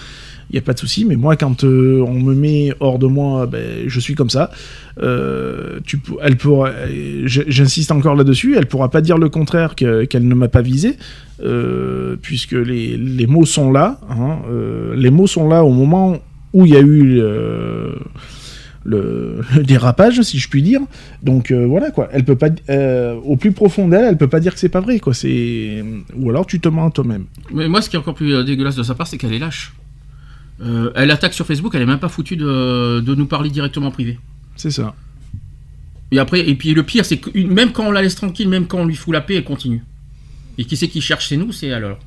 Il 0.54 0.58
n'y 0.58 0.60
a 0.60 0.66
pas 0.68 0.74
de 0.74 0.80
souci, 0.80 1.04
mais 1.04 1.16
moi, 1.16 1.36
quand 1.36 1.64
euh, 1.64 2.06
on 2.08 2.14
me 2.14 2.36
met 2.36 2.74
hors 2.80 3.00
de 3.00 3.08
moi, 3.08 3.48
ben, 3.48 3.86
je 3.88 4.00
suis 4.00 4.14
comme 4.14 4.30
ça. 4.30 4.52
Euh, 5.02 5.80
tu, 5.84 6.00
elle 6.22 6.38
pourra, 6.38 6.70
euh, 6.70 7.24
j'insiste 7.26 7.92
encore 7.92 8.14
là-dessus, 8.16 8.56
elle 8.56 8.68
pourra 8.68 8.92
pas 8.92 9.02
dire 9.02 9.18
le 9.18 9.30
contraire 9.30 9.74
que- 9.76 10.06
qu'elle 10.06 10.28
ne 10.28 10.36
m'a 10.36 10.50
pas 10.50 10.62
visé, 10.62 10.98
euh, 11.44 12.18
puisque 12.22 12.52
les, 12.52 12.98
les 12.98 13.26
mots 13.26 13.46
sont 13.48 13.72
là. 13.72 14.00
hein, 14.12 14.38
les 14.96 15.10
mots 15.10 15.26
sont 15.26 15.50
là 15.50 15.64
au 15.64 15.72
moment 15.72 16.20
où 16.54 16.68
il 16.68 16.74
y 16.74 16.78
a 16.78 16.82
eu 16.82 17.20
le, 18.86 19.42
dérapage, 19.64 20.22
si 20.22 20.38
je 20.38 20.48
puis 20.50 20.62
dire. 20.62 20.82
Donc 21.24 21.52
voilà 21.52 21.90
quoi. 21.90 22.10
Elle 22.12 22.26
peut 22.26 22.36
pas, 22.36 22.50
au 23.26 23.38
plus 23.38 23.54
profond 23.54 23.88
d'elle, 23.88 24.06
elle 24.06 24.18
peut 24.18 24.28
pas 24.28 24.40
dire 24.40 24.54
que 24.54 24.60
c'est 24.60 24.70
pas 24.70 24.82
vrai 24.82 25.00
quoi. 25.00 25.16
C'est 25.16 25.84
ou 26.16 26.30
alors 26.30 26.46
tu 26.46 26.60
te 26.60 26.70
mens 26.70 26.92
toi-même. 26.92 27.26
Mais 27.52 27.68
moi, 27.68 27.82
ce 27.82 27.90
qui 27.90 27.96
est 27.96 28.00
encore 28.00 28.14
plus 28.14 28.44
dégueulasse 28.46 28.76
de 28.76 28.84
sa 28.84 28.94
part, 28.94 29.08
c'est 29.08 29.18
qu'elle 29.18 29.34
est 29.34 29.40
lâche. 29.40 29.74
Euh, 30.62 30.92
elle 30.96 31.12
attaque 31.12 31.34
sur 31.34 31.46
Facebook, 31.46 31.74
elle 31.76 31.82
est 31.82 31.86
même 31.88 32.00
pas 32.00 32.10
foutue 32.10 32.36
de, 32.38 33.00
de 33.02 33.16
nous 33.16 33.26
parler 33.26 33.50
directement 33.50 33.88
en 33.88 33.92
privé. 33.92 34.20
C'est 34.56 34.72
ça. 34.72 34.96
Et 36.12 36.20
après, 36.20 36.48
et 36.48 36.56
puis 36.56 36.74
le 36.74 36.84
pire, 36.84 37.06
c'est 37.06 37.18
que 37.18 37.38
même 37.48 37.72
quand 37.72 37.88
on 37.88 37.92
la 37.92 38.02
laisse 38.02 38.16
tranquille, 38.16 38.48
même 38.48 38.68
quand 38.68 38.80
on 38.80 38.86
lui 38.86 38.96
fout 38.96 39.14
la 39.14 39.22
paix, 39.22 39.36
elle 39.36 39.44
continue. 39.44 39.84
Et 40.60 40.66
qui 40.66 40.78
c'est 40.78 40.88
qui 40.88 41.02
cherche 41.02 41.28
C'est 41.30 41.38
nous, 41.38 41.52
c'est 41.52 41.68
elle 41.68 41.74
alors. 41.86 42.00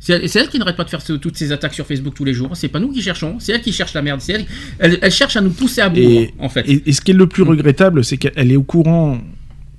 C'est 0.00 0.12
elle, 0.36 0.48
qui 0.48 0.60
n'arrête 0.60 0.76
pas 0.76 0.84
de 0.84 0.90
faire 0.90 1.02
ce- 1.02 1.14
toutes 1.14 1.36
ces 1.36 1.50
attaques 1.50 1.74
sur 1.74 1.84
Facebook 1.84 2.14
tous 2.14 2.24
les 2.24 2.32
jours. 2.32 2.50
C'est 2.56 2.68
pas 2.68 2.78
nous 2.78 2.92
qui 2.92 3.02
cherchons, 3.02 3.40
c'est 3.40 3.50
elle 3.52 3.60
qui 3.62 3.72
cherche 3.72 3.94
la 3.94 4.02
merde. 4.02 4.20
Elle, 4.28 4.46
elle, 4.78 4.98
elle 5.02 5.10
cherche 5.10 5.36
à 5.36 5.40
nous 5.40 5.50
pousser 5.50 5.80
à 5.80 5.88
bout, 5.88 5.98
Et, 5.98 6.32
en 6.38 6.48
fait. 6.48 6.68
et, 6.68 6.88
et 6.88 6.92
ce 6.92 7.00
qui 7.00 7.10
est 7.10 7.14
le 7.14 7.26
plus 7.26 7.42
regrettable, 7.42 8.04
c'est 8.04 8.16
qu'elle 8.16 8.52
est 8.52 8.56
au 8.56 8.62
courant 8.62 9.18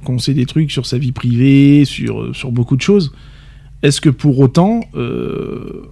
qu'on 0.03 0.19
sait 0.19 0.33
des 0.33 0.45
trucs 0.45 0.71
sur 0.71 0.85
sa 0.85 0.97
vie 0.97 1.13
privée, 1.13 1.85
sur, 1.85 2.35
sur 2.35 2.51
beaucoup 2.51 2.75
de 2.75 2.81
choses. 2.81 3.13
Est-ce 3.81 4.01
que 4.01 4.09
pour 4.09 4.37
autant, 4.39 4.81
euh, 4.95 5.83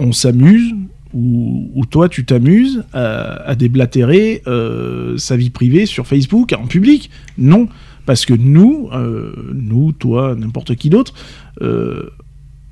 on 0.00 0.10
s'amuse 0.10 0.74
ou, 1.14 1.70
ou 1.74 1.84
toi 1.86 2.08
tu 2.08 2.24
t'amuses 2.24 2.84
à, 2.92 3.42
à 3.48 3.54
déblatérer 3.54 4.42
euh, 4.46 5.16
sa 5.18 5.36
vie 5.36 5.50
privée 5.50 5.86
sur 5.86 6.06
Facebook 6.06 6.52
en 6.58 6.66
public 6.66 7.10
Non, 7.38 7.68
parce 8.06 8.24
que 8.26 8.34
nous, 8.34 8.88
euh, 8.92 9.32
nous, 9.54 9.92
toi, 9.92 10.34
n'importe 10.36 10.74
qui 10.74 10.90
d'autre, 10.90 11.14
euh, 11.60 12.10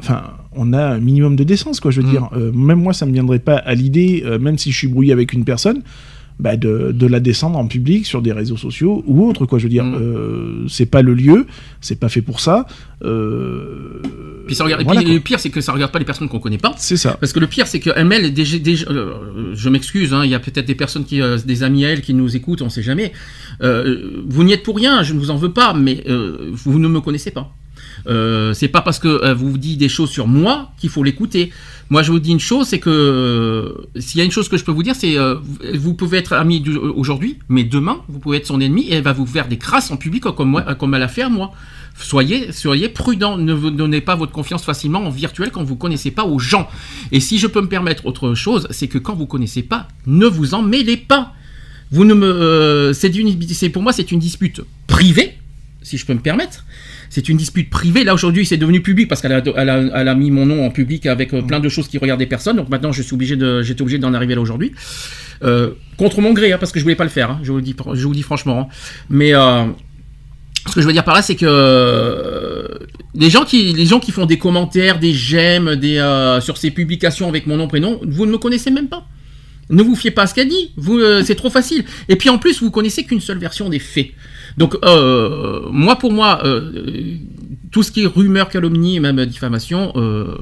enfin, 0.00 0.22
on 0.52 0.72
a 0.72 0.82
un 0.84 0.98
minimum 0.98 1.36
de 1.36 1.44
décence, 1.44 1.78
quoi. 1.80 1.90
Je 1.90 2.00
veux 2.00 2.06
Mm. 2.08 2.10
dire, 2.10 2.28
Euh, 2.36 2.50
même 2.52 2.80
moi, 2.80 2.92
ça 2.92 3.06
me 3.06 3.12
viendrait 3.12 3.38
pas 3.38 3.56
à 3.56 3.74
l'idée, 3.74 4.22
euh, 4.26 4.38
même 4.38 4.58
si 4.58 4.72
je 4.72 4.78
suis 4.78 4.88
brouillé 4.88 5.12
avec 5.12 5.32
une 5.32 5.44
personne, 5.44 5.82
bah, 6.40 6.56
de, 6.56 6.90
de 6.92 7.06
la 7.06 7.20
descendre 7.20 7.58
en 7.58 7.66
public 7.66 8.06
sur 8.06 8.22
des 8.22 8.32
réseaux 8.32 8.56
sociaux 8.56 9.04
ou 9.06 9.26
autre, 9.28 9.46
quoi. 9.46 9.58
Je 9.58 9.64
veux 9.64 9.70
dire, 9.70 9.84
Mm. 9.84 9.94
euh, 10.00 10.64
c'est 10.68 10.86
pas 10.86 11.02
le 11.02 11.14
lieu, 11.14 11.46
c'est 11.80 11.98
pas 12.00 12.08
fait 12.08 12.22
pour 12.22 12.40
ça. 12.40 12.66
Euh, 13.04 14.00
Puis 14.46 14.54
ça 14.54 14.64
regarde, 14.64 14.82
voilà, 14.84 15.00
puis 15.02 15.14
le 15.14 15.20
pire, 15.20 15.38
c'est 15.40 15.50
que 15.50 15.60
ça 15.60 15.72
regarde 15.72 15.92
pas 15.92 15.98
les 15.98 16.04
personnes 16.04 16.28
qu'on 16.28 16.38
connaît 16.40 16.58
pas. 16.58 16.74
C'est 16.76 16.96
ça. 16.96 17.16
Parce 17.20 17.32
que 17.32 17.40
le 17.40 17.46
pire, 17.46 17.66
c'est 17.66 17.80
qu'elle 17.80 18.04
mêle 18.06 18.32
déjà, 18.34 18.58
déjà- 18.58 18.86
euh, 18.90 19.52
je 19.54 19.68
m'excuse, 19.68 20.12
hein, 20.12 20.24
il 20.24 20.30
y 20.30 20.34
a 20.34 20.40
peut-être 20.40 20.66
des 20.66 20.74
personnes 20.74 21.04
qui, 21.04 21.20
euh, 21.22 21.38
des 21.44 21.62
amis 21.62 21.84
à 21.84 21.90
elle 21.90 22.00
qui 22.02 22.14
nous 22.14 22.34
écoutent, 22.36 22.62
on 22.62 22.68
sait 22.68 22.82
jamais. 22.82 23.12
Vous 23.60 24.44
n'y 24.44 24.52
êtes 24.52 24.62
pour 24.62 24.76
rien, 24.76 25.02
je 25.02 25.12
ne 25.14 25.18
vous 25.18 25.30
en 25.30 25.36
veux 25.36 25.52
pas, 25.52 25.74
mais 25.74 26.02
vous 26.08 26.78
ne 26.78 26.88
me 26.88 27.00
connaissez 27.00 27.30
pas. 27.30 27.52
Euh, 28.06 28.52
c'est 28.54 28.68
pas 28.68 28.80
parce 28.82 28.98
que 28.98 29.08
euh, 29.08 29.34
vous 29.34 29.56
dites 29.58 29.78
des 29.78 29.88
choses 29.88 30.10
sur 30.10 30.26
moi 30.26 30.72
qu'il 30.78 30.90
faut 30.90 31.02
l'écouter. 31.04 31.50
Moi, 31.90 32.02
je 32.02 32.12
vous 32.12 32.20
dis 32.20 32.30
une 32.30 32.40
chose, 32.40 32.68
c'est 32.68 32.78
que 32.78 32.88
euh, 32.90 33.72
s'il 34.00 34.18
y 34.18 34.22
a 34.22 34.24
une 34.24 34.30
chose 34.30 34.48
que 34.48 34.56
je 34.56 34.64
peux 34.64 34.70
vous 34.72 34.82
dire, 34.84 34.94
c'est 34.94 35.18
euh, 35.18 35.36
vous- 35.74 35.94
pouvez 35.94 36.18
être 36.18 36.32
ami 36.34 36.64
aujourd'hui, 36.94 37.38
mais 37.48 37.64
demain, 37.64 37.98
vous 38.08 38.18
pouvez 38.20 38.36
être 38.38 38.46
son 38.46 38.60
ennemi 38.60 38.82
et 38.82 38.94
elle 38.94 39.02
va 39.02 39.12
vous 39.12 39.26
faire 39.26 39.48
des 39.48 39.58
crasses 39.58 39.90
en 39.90 39.96
public 39.96 40.22
comme 40.22 40.62
comme 40.78 40.94
elle 40.94 41.02
a 41.02 41.08
fait 41.08 41.22
à 41.22 41.28
moi. 41.28 41.52
Soyez, 41.98 42.52
soyez 42.52 42.88
prudent, 42.88 43.36
ne 43.36 43.52
vous 43.52 43.70
donnez 43.70 44.00
pas 44.00 44.14
votre 44.14 44.32
confiance 44.32 44.62
facilement 44.64 45.00
en 45.00 45.10
virtuel 45.10 45.50
quand 45.50 45.64
vous 45.64 45.76
connaissez 45.76 46.10
pas 46.12 46.24
aux 46.24 46.38
gens. 46.38 46.68
Et 47.12 47.20
si 47.20 47.38
je 47.38 47.46
peux 47.48 47.60
me 47.60 47.68
permettre 47.68 48.06
autre 48.06 48.34
chose, 48.34 48.68
c'est 48.70 48.86
que 48.88 48.96
quand 48.98 49.14
vous 49.14 49.26
connaissez 49.26 49.62
pas, 49.62 49.88
ne 50.06 50.26
vous 50.26 50.54
en 50.54 50.62
mêlez 50.62 50.96
pas. 50.96 51.34
Vous 51.90 52.04
ne 52.04 52.14
me, 52.14 52.92
c'est 52.94 53.68
pour 53.68 53.82
moi 53.82 53.92
c'est 53.92 54.12
une 54.12 54.20
dispute 54.20 54.60
privée, 54.86 55.34
si 55.82 55.98
je 55.98 56.06
peux 56.06 56.14
me 56.14 56.20
permettre. 56.20 56.64
C'est 57.10 57.28
une 57.28 57.36
dispute 57.36 57.68
privée. 57.68 58.04
Là 58.04 58.14
aujourd'hui, 58.14 58.46
c'est 58.46 58.56
devenu 58.56 58.80
public 58.80 59.08
parce 59.08 59.20
qu'elle 59.20 59.32
a, 59.32 60.14
mis 60.14 60.30
mon 60.30 60.46
nom 60.46 60.64
en 60.64 60.70
public 60.70 61.06
avec 61.06 61.34
euh, 61.34 61.42
plein 61.42 61.58
de 61.58 61.68
choses 61.68 61.88
qui 61.88 61.98
regardaient 61.98 62.26
personne. 62.26 62.56
Donc 62.56 62.68
maintenant, 62.68 62.92
je 62.92 63.02
suis 63.02 63.14
obligé 63.14 63.36
j'étais 63.62 63.82
obligé 63.82 63.98
d'en 63.98 64.14
arriver 64.14 64.36
là 64.36 64.40
aujourd'hui. 64.40 64.72
Euh, 65.42 65.72
contre 65.96 66.20
mon 66.20 66.32
gré, 66.32 66.52
hein, 66.52 66.58
parce 66.58 66.70
que 66.70 66.78
je 66.78 66.84
voulais 66.84 66.94
pas 66.94 67.04
le 67.04 67.10
faire. 67.10 67.32
hein, 67.32 67.40
je 67.42 67.50
vous 67.50 67.58
le 67.58 68.14
dis, 68.14 68.22
franchement. 68.22 68.60
hein. 68.60 68.74
Mais 69.08 69.34
euh, 69.34 69.64
ce 70.68 70.74
que 70.74 70.80
je 70.80 70.86
veux 70.86 70.92
dire 70.92 71.02
par 71.02 71.16
là, 71.16 71.22
c'est 71.22 71.34
que 71.34 72.78
les 73.16 73.28
gens 73.28 73.44
qui, 73.44 74.12
font 74.12 74.26
des 74.26 74.38
commentaires, 74.38 75.00
des 75.00 75.12
j'aime, 75.12 75.74
des 75.74 75.96
sur 76.40 76.56
ces 76.58 76.70
publications 76.70 77.28
avec 77.28 77.48
mon 77.48 77.56
nom 77.56 77.66
prénom, 77.66 78.00
vous 78.06 78.24
ne 78.24 78.30
me 78.30 78.38
connaissez 78.38 78.70
même 78.70 78.88
pas. 78.88 79.04
Ne 79.68 79.82
vous 79.82 79.96
fiez 79.96 80.12
pas 80.12 80.22
à 80.22 80.26
ce 80.28 80.34
qu'elle 80.34 80.48
dit. 80.48 80.72
C'est 81.24 81.34
trop 81.34 81.50
facile. 81.50 81.84
Et 82.08 82.14
puis 82.14 82.28
en 82.28 82.38
plus, 82.38 82.62
vous 82.62 82.70
connaissez 82.70 83.02
qu'une 83.02 83.20
seule 83.20 83.38
version 83.38 83.68
des 83.68 83.80
faits. 83.80 84.10
Donc 84.58 84.76
euh, 84.84 85.60
moi, 85.70 85.96
pour 85.96 86.12
moi, 86.12 86.40
euh, 86.44 86.72
tout 87.70 87.82
ce 87.82 87.92
qui 87.92 88.02
est 88.02 88.06
rumeur, 88.06 88.48
calomnie, 88.48 88.96
et 88.96 89.00
même 89.00 89.24
diffamation. 89.26 89.92
Euh, 89.96 90.34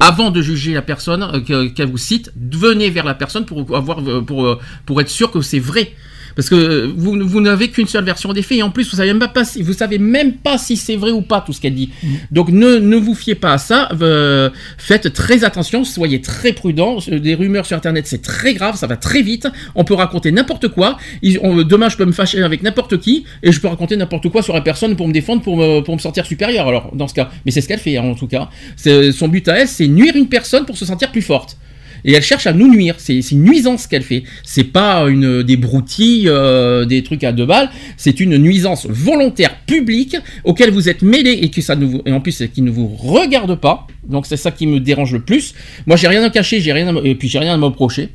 avant 0.00 0.30
de 0.32 0.42
juger 0.42 0.74
la 0.74 0.82
personne 0.82 1.44
que- 1.44 1.68
qu'elle 1.68 1.88
vous 1.88 1.96
cite, 1.98 2.32
venez 2.36 2.90
vers 2.90 3.04
la 3.04 3.14
personne 3.14 3.44
pour 3.44 3.76
avoir 3.76 3.98
pour, 4.26 4.58
pour 4.84 5.00
être 5.00 5.08
sûr 5.08 5.30
que 5.30 5.40
c'est 5.42 5.60
vrai. 5.60 5.92
Parce 6.36 6.48
que 6.48 6.54
euh, 6.54 6.92
vous, 6.96 7.16
vous 7.26 7.40
n'avez 7.40 7.68
qu'une 7.70 7.86
seule 7.86 8.04
version 8.04 8.32
des 8.32 8.42
faits 8.42 8.58
et 8.58 8.62
en 8.62 8.70
plus 8.70 8.90
vous 8.90 8.96
savez 8.96 9.12
même 9.12 9.28
pas 9.32 9.44
si, 9.44 9.62
vous 9.62 9.72
savez 9.72 9.98
même 9.98 10.32
pas 10.34 10.58
si 10.58 10.76
c'est 10.76 10.96
vrai 10.96 11.10
ou 11.10 11.22
pas 11.22 11.40
tout 11.40 11.52
ce 11.52 11.60
qu'elle 11.60 11.74
dit. 11.74 11.90
Donc 12.30 12.48
ne, 12.50 12.76
ne 12.78 12.96
vous 12.96 13.14
fiez 13.14 13.34
pas 13.34 13.52
à 13.54 13.58
ça. 13.58 13.88
euh, 14.00 14.50
faites 14.78 15.12
très 15.12 15.44
attention, 15.44 15.84
soyez 15.84 16.20
très 16.20 16.52
prudents. 16.52 16.98
Euh, 17.10 17.18
Des 17.18 17.34
rumeurs 17.34 17.66
sur 17.66 17.76
internet 17.76 18.06
c'est 18.06 18.22
très 18.22 18.54
grave, 18.54 18.76
ça 18.76 18.86
va 18.86 18.96
très 18.96 19.22
vite. 19.22 19.46
On 19.74 19.84
peut 19.84 19.94
raconter 19.94 20.32
n'importe 20.32 20.68
quoi. 20.68 20.96
Ils- 21.22 21.38
on- 21.42 21.62
demain 21.62 21.88
je 21.88 21.96
peux 21.96 22.04
me 22.04 22.12
fâcher 22.12 22.42
avec 22.42 22.62
n'importe 22.62 22.98
qui 22.98 23.24
et 23.42 23.52
je 23.52 23.60
peux 23.60 23.68
raconter 23.68 23.96
n'importe 23.96 24.28
quoi 24.30 24.42
sur 24.42 24.54
la 24.54 24.60
personne 24.60 24.96
pour 24.96 25.08
me 25.08 25.12
défendre, 25.12 25.42
pour 25.42 25.56
me, 25.56 25.80
pour 25.80 25.94
me 25.94 26.00
sentir 26.00 26.26
supérieur. 26.26 26.66
Alors 26.68 26.90
dans 26.94 27.08
ce 27.08 27.14
cas, 27.14 27.30
mais 27.44 27.50
c'est 27.52 27.60
ce 27.60 27.68
qu'elle 27.68 27.78
fait 27.80 27.96
hein, 27.96 28.04
en 28.04 28.14
tout 28.14 28.26
cas. 28.26 28.48
C'est- 28.76 29.12
Son 29.12 29.28
but 29.28 29.46
à 29.48 29.58
elle 29.60 29.68
c'est 29.68 29.88
nuire 29.88 30.14
une 30.16 30.28
personne 30.28 30.64
pour 30.64 30.76
se 30.76 30.84
sentir 30.84 31.10
plus 31.12 31.22
forte. 31.22 31.56
Et 32.04 32.12
elle 32.12 32.22
cherche 32.22 32.46
à 32.46 32.52
nous 32.52 32.68
nuire. 32.68 32.94
C'est 32.98 33.18
une 33.30 33.44
nuisance 33.44 33.86
qu'elle 33.86 34.02
fait. 34.02 34.24
C'est 34.42 34.64
pas 34.64 35.08
une 35.08 35.42
des 35.42 35.56
broutilles, 35.56 36.28
euh, 36.28 36.84
des 36.84 37.02
trucs 37.02 37.24
à 37.24 37.32
deux 37.32 37.46
balles. 37.46 37.70
C'est 37.96 38.20
une 38.20 38.36
nuisance 38.38 38.86
volontaire 38.88 39.56
publique 39.66 40.16
auquel 40.44 40.70
vous 40.70 40.88
êtes 40.88 41.02
mêlé 41.02 41.30
et 41.42 41.48
que 41.50 41.60
ça 41.60 41.76
ne 41.76 41.84
vous 41.86 42.02
et 42.04 42.12
en 42.12 42.20
plus 42.20 42.42
qui 42.52 42.62
ne 42.62 42.70
vous 42.70 42.88
regarde 42.88 43.54
pas. 43.60 43.86
Donc 44.08 44.26
c'est 44.26 44.36
ça 44.36 44.50
qui 44.50 44.66
me 44.66 44.80
dérange 44.80 45.12
le 45.12 45.20
plus. 45.20 45.54
Moi 45.86 45.96
j'ai 45.96 46.08
rien 46.08 46.22
à 46.24 46.30
cacher, 46.30 46.60
j'ai 46.60 46.72
rien 46.72 46.94
et 47.04 47.14
puis 47.14 47.28
j'ai 47.28 47.38
rien 47.38 47.54
à 47.54 47.56
me 47.56 47.64
reprocher. 47.66 48.08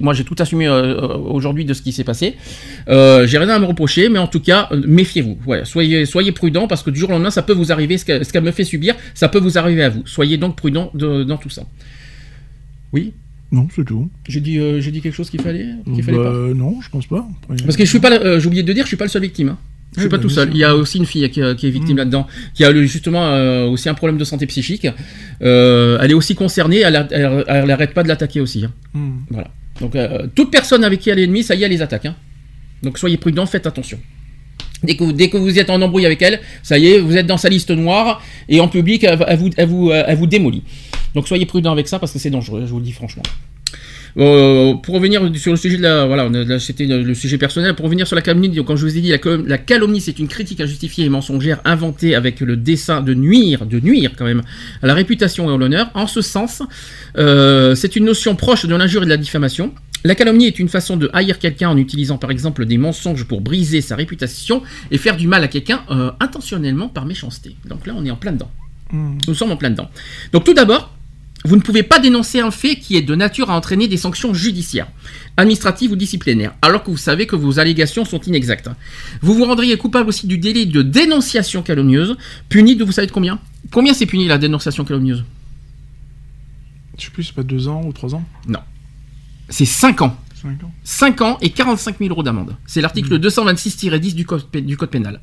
Moi 0.00 0.14
j'ai 0.14 0.24
tout 0.24 0.36
assumé 0.38 0.66
euh, 0.68 0.72
euh, 0.96 1.16
aujourd'hui 1.18 1.64
de 1.66 1.74
ce 1.74 1.82
qui 1.82 1.92
s'est 1.92 2.04
passé. 2.04 2.36
Euh, 2.88 3.26
j'ai 3.26 3.36
rien 3.38 3.48
à 3.50 3.58
me 3.58 3.66
reprocher, 3.66 4.08
mais 4.08 4.18
en 4.18 4.26
tout 4.26 4.40
cas 4.40 4.68
méfiez-vous. 4.86 5.36
Soyez 5.64 6.06
soyez 6.06 6.32
prudent 6.32 6.66
parce 6.66 6.82
que 6.82 6.90
du 6.90 6.98
jour 7.00 7.10
au 7.10 7.12
lendemain 7.12 7.30
ça 7.30 7.42
peut 7.42 7.52
vous 7.52 7.70
arriver. 7.72 7.98
Ce 7.98 8.04
qu'elle 8.04 8.42
me 8.42 8.52
fait 8.52 8.64
subir, 8.64 8.94
ça 9.14 9.28
peut 9.28 9.38
vous 9.40 9.58
arriver 9.58 9.82
à 9.82 9.88
vous. 9.90 10.02
Soyez 10.06 10.36
donc 10.38 10.56
prudent 10.56 10.90
de- 10.94 11.24
dans 11.24 11.36
tout 11.36 11.50
ça. 11.50 11.62
Oui. 12.92 13.12
Non, 13.52 13.66
c'est 13.74 13.84
tout. 13.84 14.08
J'ai 14.28 14.40
dit, 14.40 14.58
euh, 14.58 14.80
j'ai 14.80 14.90
dit 14.92 15.00
quelque 15.00 15.14
chose 15.14 15.28
qu'il 15.28 15.40
fallait, 15.42 15.66
qu'il 15.92 16.02
fallait 16.04 16.18
Bah, 16.18 16.24
pas. 16.30 16.54
Non, 16.54 16.80
je 16.80 16.88
pense 16.88 17.06
pas. 17.06 17.26
Après- 17.44 17.62
Parce 17.64 17.76
que 17.76 17.84
je 17.84 17.90
suis 17.90 17.98
pas, 17.98 18.12
euh, 18.12 18.38
j'ai 18.38 18.46
oublié 18.46 18.62
de 18.62 18.72
dire, 18.72 18.84
je 18.84 18.88
suis 18.88 18.96
pas 18.96 19.04
le 19.06 19.10
seul 19.10 19.22
victime. 19.22 19.48
hein. 19.50 19.58
Je 19.92 20.00
suis 20.00 20.04
Oui, 20.04 20.08
pas 20.10 20.18
bah, 20.18 20.22
tout 20.22 20.28
bien 20.28 20.34
seul. 20.36 20.48
sûr. 20.48 20.56
Il 20.56 20.60
y 20.60 20.64
a 20.64 20.76
aussi 20.76 20.98
une 20.98 21.06
fille 21.06 21.28
qui, 21.30 21.40
qui 21.56 21.66
est 21.66 21.70
victime 21.70 21.96
là-dedans, 21.96 22.28
qui 22.54 22.64
a 22.64 22.70
le- 22.70 22.84
justement 22.86 23.24
euh, 23.26 23.66
aussi 23.66 23.88
un 23.88 23.94
problème 23.94 24.18
de 24.18 24.24
santé 24.24 24.46
psychique. 24.46 24.86
Euh, 25.42 25.98
elle 26.00 26.12
est 26.12 26.14
aussi 26.14 26.36
concernée. 26.36 26.78
Elle, 26.78 26.94
a- 26.94 27.08
elle, 27.10 27.44
elle 27.48 27.70
arrête 27.72 27.92
pas 27.92 28.04
de 28.04 28.08
l'attaquer 28.08 28.40
aussi. 28.40 28.64
hein. 28.64 28.72
Hmm. 28.94 29.18
Voilà. 29.30 29.48
Donc 29.80 29.96
euh, 29.96 30.28
toute 30.34 30.52
personne 30.52 30.84
avec 30.84 31.00
qui 31.00 31.10
elle 31.10 31.18
est 31.18 31.24
ennemie, 31.24 31.42
ça 31.42 31.56
y 31.56 31.62
est, 31.62 31.64
elle 31.64 31.72
les 31.72 31.82
attaque. 31.82 32.06
hein. 32.06 32.14
Donc 32.84 32.98
soyez 32.98 33.16
prudents, 33.16 33.46
faites 33.46 33.66
attention. 33.66 33.98
Dès 34.84 34.96
que, 34.96 35.02
vous, 35.04 35.12
dès 35.12 35.28
que 35.28 35.36
vous 35.36 35.58
êtes 35.58 35.68
en 35.70 35.82
embrouille 35.82 36.06
avec 36.06 36.22
elle, 36.22 36.40
ça 36.62 36.78
y 36.78 36.86
est, 36.86 36.98
vous 37.00 37.16
êtes 37.16 37.26
dans 37.26 37.36
sa 37.36 37.48
liste 37.48 37.70
noire 37.72 38.22
et 38.48 38.60
en 38.60 38.68
public, 38.68 39.02
elle, 39.04 39.18
elle 39.26 39.38
vous, 39.38 39.50
elle, 39.56 39.68
vous, 39.68 39.90
elle 39.90 40.16
vous 40.16 40.26
démolit. 40.26 40.62
Donc 41.14 41.28
soyez 41.28 41.46
prudents 41.46 41.72
avec 41.72 41.88
ça 41.88 41.98
parce 41.98 42.12
que 42.12 42.18
c'est 42.18 42.30
dangereux, 42.30 42.62
je 42.66 42.70
vous 42.70 42.78
le 42.78 42.84
dis 42.84 42.92
franchement. 42.92 43.22
Euh, 44.18 44.74
pour 44.74 44.96
revenir 44.96 45.22
sur 45.36 45.52
le 45.52 45.56
sujet 45.56 45.76
de 45.76 45.82
la, 45.82 46.04
voilà, 46.04 46.28
c'était 46.58 46.86
le 46.86 47.14
sujet 47.14 47.38
personnel. 47.38 47.76
Pour 47.76 47.84
revenir 47.84 48.08
sur 48.08 48.16
la 48.16 48.22
calomnie, 48.22 48.48
donc, 48.48 48.66
comme 48.66 48.76
je 48.76 48.84
vous 48.84 48.98
ai 48.98 49.00
dit, 49.00 49.10
la, 49.10 49.18
calom- 49.18 49.46
la 49.46 49.56
calomnie, 49.56 50.00
c'est 50.00 50.18
une 50.18 50.26
critique 50.26 50.60
injustifiée 50.60 51.04
et 51.04 51.08
mensongère 51.08 51.60
inventée 51.64 52.16
avec 52.16 52.40
le 52.40 52.56
dessein 52.56 53.02
de 53.02 53.14
nuire, 53.14 53.66
de 53.66 53.78
nuire 53.78 54.10
quand 54.16 54.24
même, 54.24 54.42
à 54.82 54.88
la 54.88 54.94
réputation 54.94 55.48
et 55.48 55.54
à 55.54 55.56
l'honneur. 55.56 55.92
En 55.94 56.08
ce 56.08 56.22
sens, 56.22 56.60
euh, 57.18 57.76
c'est 57.76 57.94
une 57.94 58.04
notion 58.04 58.34
proche 58.34 58.66
de 58.66 58.74
l'injure 58.74 59.02
et 59.02 59.04
de 59.04 59.10
la 59.10 59.16
diffamation. 59.16 59.72
La 60.02 60.16
calomnie 60.16 60.46
est 60.46 60.58
une 60.58 60.68
façon 60.68 60.96
de 60.96 61.08
haïr 61.12 61.38
quelqu'un 61.38 61.68
en 61.68 61.76
utilisant 61.76 62.18
par 62.18 62.32
exemple 62.32 62.64
des 62.66 62.78
mensonges 62.78 63.24
pour 63.24 63.42
briser 63.42 63.80
sa 63.80 63.94
réputation 63.94 64.62
et 64.90 64.98
faire 64.98 65.16
du 65.16 65.28
mal 65.28 65.44
à 65.44 65.48
quelqu'un 65.48 65.82
euh, 65.90 66.10
intentionnellement 66.18 66.88
par 66.88 67.06
méchanceté. 67.06 67.54
Donc 67.66 67.86
là, 67.86 67.92
on 67.96 68.04
est 68.04 68.10
en 68.10 68.16
plein 68.16 68.32
dedans. 68.32 68.50
Hmm. 68.90 69.18
Nous 69.28 69.34
sommes 69.34 69.52
en 69.52 69.56
plein 69.56 69.70
dedans. 69.70 69.88
Donc 70.32 70.42
tout 70.42 70.54
d'abord, 70.54 70.92
vous 71.44 71.56
ne 71.56 71.60
pouvez 71.60 71.82
pas 71.82 71.98
dénoncer 71.98 72.40
un 72.40 72.50
fait 72.50 72.76
qui 72.76 72.96
est 72.96 73.02
de 73.02 73.14
nature 73.14 73.50
à 73.50 73.56
entraîner 73.56 73.88
des 73.88 73.96
sanctions 73.96 74.34
judiciaires, 74.34 74.88
administratives 75.36 75.92
ou 75.92 75.96
disciplinaires, 75.96 76.54
alors 76.60 76.82
que 76.82 76.90
vous 76.90 76.96
savez 76.96 77.26
que 77.26 77.36
vos 77.36 77.58
allégations 77.58 78.04
sont 78.04 78.20
inexactes. 78.20 78.68
Vous 79.22 79.34
vous 79.34 79.44
rendriez 79.44 79.76
coupable 79.78 80.08
aussi 80.08 80.26
du 80.26 80.38
délit 80.38 80.66
de 80.66 80.82
dénonciation 80.82 81.62
calomnieuse, 81.62 82.16
puni 82.48 82.76
de 82.76 82.84
vous 82.84 82.92
savez 82.92 83.06
de 83.06 83.12
combien? 83.12 83.38
Combien 83.70 83.94
c'est 83.94 84.06
puni 84.06 84.26
la 84.26 84.38
dénonciation 84.38 84.84
calomnieuse? 84.84 85.24
Je 86.98 87.06
sais 87.06 87.10
plus, 87.10 87.24
c'est 87.24 87.34
pas 87.34 87.42
deux 87.42 87.68
ans 87.68 87.82
ou 87.86 87.92
trois 87.92 88.14
ans? 88.14 88.24
Non. 88.46 88.60
C'est 89.48 89.64
5 89.64 90.02
ans. 90.02 90.16
Cinq 90.42 90.62
ans 90.64 90.72
5 90.84 91.20
ans 91.22 91.38
et 91.42 91.50
45 91.50 91.98
000 91.98 92.10
euros 92.10 92.22
d'amende. 92.22 92.56
C'est 92.66 92.80
l'article 92.80 93.18
226-10 93.18 94.14
du 94.14 94.24
code, 94.24 94.44
du 94.52 94.76
code 94.76 94.90
pénal. 94.90 95.20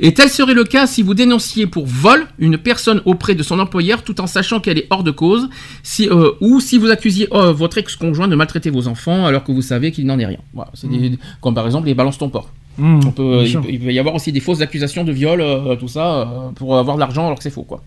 Et 0.00 0.14
tel 0.14 0.28
serait 0.28 0.54
le 0.54 0.64
cas 0.64 0.86
si 0.86 1.02
vous 1.02 1.14
dénonciez 1.14 1.66
pour 1.66 1.86
vol 1.86 2.26
une 2.38 2.58
personne 2.58 3.02
auprès 3.04 3.34
de 3.34 3.42
son 3.42 3.58
employeur 3.58 4.02
tout 4.02 4.20
en 4.20 4.26
sachant 4.26 4.60
qu'elle 4.60 4.78
est 4.78 4.86
hors 4.90 5.02
de 5.04 5.10
cause, 5.10 5.48
si, 5.82 6.08
euh, 6.08 6.32
ou 6.40 6.60
si 6.60 6.78
vous 6.78 6.90
accusiez 6.90 7.28
euh, 7.32 7.52
votre 7.52 7.78
ex-conjoint 7.78 8.28
de 8.28 8.36
maltraiter 8.36 8.70
vos 8.70 8.88
enfants 8.88 9.26
alors 9.26 9.42
que 9.44 9.52
vous 9.52 9.62
savez 9.62 9.90
qu'il 9.92 10.06
n'en 10.06 10.18
est 10.18 10.26
rien. 10.26 10.38
Voilà, 10.54 10.70
des- 11.10 11.18
comme 11.40 11.54
par 11.54 11.66
exemple 11.66 11.86
les 11.86 11.94
balances 11.94 12.18
ton 12.18 12.28
porc. 12.28 12.50
Hmm, 12.78 13.00
On 13.06 13.10
peut, 13.10 13.42
bien 13.42 13.46
il, 13.46 13.60
peut, 13.60 13.68
il 13.70 13.80
peut 13.80 13.92
y 13.92 13.98
avoir 13.98 14.14
aussi 14.14 14.32
des 14.32 14.40
fausses 14.40 14.60
accusations 14.60 15.02
de 15.02 15.10
viol, 15.12 15.40
euh, 15.40 15.76
tout 15.76 15.88
ça, 15.88 16.52
pour 16.56 16.76
avoir 16.78 16.96
de 16.96 17.00
l'argent 17.00 17.24
alors 17.26 17.38
que 17.38 17.42
c'est 17.42 17.50
faux, 17.50 17.62
quoi. 17.62 17.82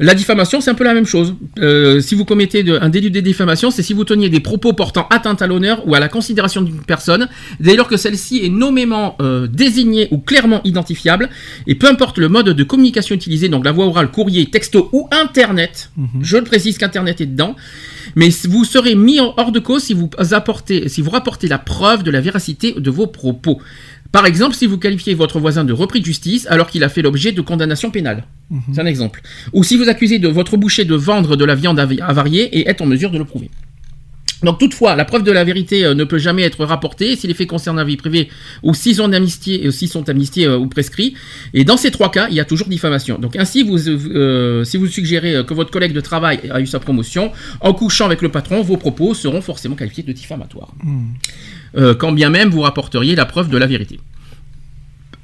La 0.00 0.14
diffamation, 0.14 0.60
c'est 0.60 0.70
un 0.70 0.74
peu 0.74 0.84
la 0.84 0.94
même 0.94 1.06
chose. 1.06 1.34
Euh, 1.58 2.00
si 2.00 2.14
vous 2.14 2.24
commettez 2.24 2.62
de- 2.62 2.78
un 2.80 2.88
délit 2.88 3.10
de 3.10 3.18
diffamation, 3.20 3.70
c'est 3.72 3.82
si 3.82 3.92
vous 3.94 4.04
teniez 4.04 4.28
des 4.28 4.38
propos 4.40 4.72
portant 4.72 5.06
atteinte 5.10 5.42
à 5.42 5.46
l'honneur 5.48 5.82
ou 5.88 5.94
à 5.94 6.00
la 6.00 6.08
considération 6.08 6.62
d'une 6.62 6.80
personne, 6.82 7.28
dès 7.58 7.74
lors 7.74 7.88
que 7.88 7.96
celle-ci 7.96 8.44
est 8.44 8.48
nommément 8.48 9.16
euh, 9.20 9.48
désignée 9.48 10.06
ou 10.12 10.18
clairement 10.18 10.60
identifiable, 10.64 11.28
et 11.66 11.74
peu 11.74 11.88
importe 11.88 12.18
le 12.18 12.28
mode 12.28 12.50
de 12.50 12.62
communication 12.64 13.14
utilisé, 13.16 13.48
donc 13.48 13.64
la 13.64 13.72
voix 13.72 13.86
orale, 13.86 14.10
courrier, 14.10 14.46
texto 14.46 14.88
ou 14.92 15.08
Internet, 15.10 15.90
je 16.20 16.36
le 16.36 16.44
précise 16.44 16.78
qu'Internet 16.78 17.20
est 17.20 17.26
dedans, 17.26 17.56
mais 18.14 18.28
vous 18.48 18.64
serez 18.64 18.94
mis 18.94 19.18
hors 19.20 19.50
de 19.52 19.58
cause 19.58 19.82
si 19.82 19.94
vous 19.94 20.08
apportez, 20.30 20.88
si 20.88 21.02
vous 21.02 21.10
rapportez 21.10 21.48
la 21.48 21.58
preuve 21.58 22.02
de 22.04 22.10
la 22.10 22.20
véracité 22.20 22.72
de 22.78 22.90
vos 22.90 23.06
propos. 23.08 23.60
Par 24.12 24.24
exemple, 24.26 24.54
si 24.54 24.66
vous 24.66 24.78
qualifiez 24.78 25.14
votre 25.14 25.38
voisin 25.38 25.64
de 25.64 25.72
repris 25.72 26.00
de 26.00 26.06
justice 26.06 26.46
alors 26.48 26.68
qu'il 26.68 26.82
a 26.82 26.88
fait 26.88 27.02
l'objet 27.02 27.32
de 27.32 27.40
condamnation 27.40 27.90
pénale. 27.90 28.24
C'est 28.72 28.80
un 28.80 28.86
exemple. 28.86 29.20
Ou 29.52 29.62
si 29.62 29.76
vous 29.76 29.88
accusez 29.88 30.18
de 30.18 30.28
votre 30.28 30.56
boucher 30.56 30.86
de 30.86 30.94
vendre 30.94 31.36
de 31.36 31.44
la 31.44 31.54
viande 31.54 31.78
avariée 31.78 32.44
et 32.58 32.68
êtes 32.68 32.80
en 32.80 32.86
mesure 32.86 33.10
de 33.10 33.18
le 33.18 33.24
prouver. 33.24 33.50
Donc 34.42 34.58
toutefois, 34.58 34.94
la 34.94 35.04
preuve 35.04 35.24
de 35.24 35.32
la 35.32 35.42
vérité 35.42 35.84
euh, 35.84 35.94
ne 35.94 36.04
peut 36.04 36.18
jamais 36.18 36.42
être 36.42 36.64
rapportée 36.64 37.16
si 37.16 37.26
les 37.26 37.34
faits 37.34 37.48
concernent 37.48 37.76
la 37.76 37.84
vie 37.84 37.96
privée 37.96 38.28
ou 38.62 38.72
s'ils 38.72 38.96
sont 38.96 39.12
amnistiés, 39.12 39.66
euh, 39.66 39.70
s'ils 39.70 39.88
sont 39.88 40.08
amnistiés 40.08 40.46
euh, 40.46 40.58
ou 40.58 40.68
prescrits. 40.68 41.14
Et 41.54 41.64
dans 41.64 41.76
ces 41.76 41.90
trois 41.90 42.10
cas, 42.10 42.28
il 42.30 42.36
y 42.36 42.40
a 42.40 42.44
toujours 42.44 42.68
diffamation. 42.68 43.18
Donc 43.18 43.36
ainsi, 43.36 43.62
vous, 43.62 43.78
si 43.78 44.76
vous 44.76 44.86
suggérez 44.86 45.44
que 45.44 45.54
votre 45.54 45.70
collègue 45.70 45.92
de 45.92 46.00
travail 46.00 46.40
a 46.50 46.60
eu 46.60 46.66
sa 46.66 46.78
promotion, 46.78 47.32
en 47.60 47.74
couchant 47.74 48.06
avec 48.06 48.22
le 48.22 48.28
patron, 48.28 48.62
vos 48.62 48.76
propos 48.76 49.14
seront 49.14 49.40
forcément 49.40 49.74
qualifiés 49.74 50.04
de 50.04 50.12
diffamatoires. 50.12 50.72
Hmm. 50.82 51.14
Euh, 51.76 51.94
quand 51.94 52.12
bien 52.12 52.30
même 52.30 52.50
vous 52.50 52.62
rapporteriez 52.62 53.14
la 53.14 53.26
preuve 53.26 53.50
de 53.50 53.58
la 53.58 53.66
vérité. 53.66 54.00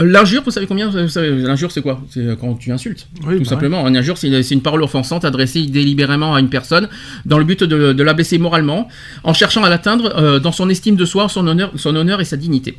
L'injure, 0.01 0.43
vous 0.45 0.51
savez 0.51 0.67
combien 0.67 0.91
L'injure, 0.91 1.71
c'est 1.71 1.81
quoi? 1.81 2.03
C'est 2.11 2.21
euh, 2.21 2.35
quand 2.35 2.57
tu 2.57 2.73
insultes. 2.73 3.07
Oui, 3.25 3.37
tout 3.37 3.45
bah 3.45 3.49
simplement. 3.49 3.87
Une 3.87 3.97
injure, 3.97 4.19
c'est 4.19 4.51
une 4.51 4.61
parole 4.61 4.83
offensante 4.83 5.25
adressée 5.25 5.67
délibérément 5.67 6.35
à 6.35 6.41
une 6.41 6.49
personne 6.49 6.89
dans 7.25 7.39
le 7.39 7.45
but 7.45 7.63
de, 7.63 7.93
de 7.93 8.03
la 8.03 8.13
blesser 8.13 8.39
moralement, 8.39 8.89
en 9.23 9.33
cherchant 9.33 9.63
à 9.63 9.71
l'atteindre 9.71 10.13
euh, 10.17 10.41
dans 10.41 10.51
son 10.51 10.69
estime 10.69 10.97
de 10.97 11.05
soi, 11.05 11.29
son 11.29 11.47
honneur, 11.47 11.71
son 11.77 11.95
honneur 11.95 12.21
et 12.21 12.25
sa 12.25 12.37
dignité. 12.37 12.77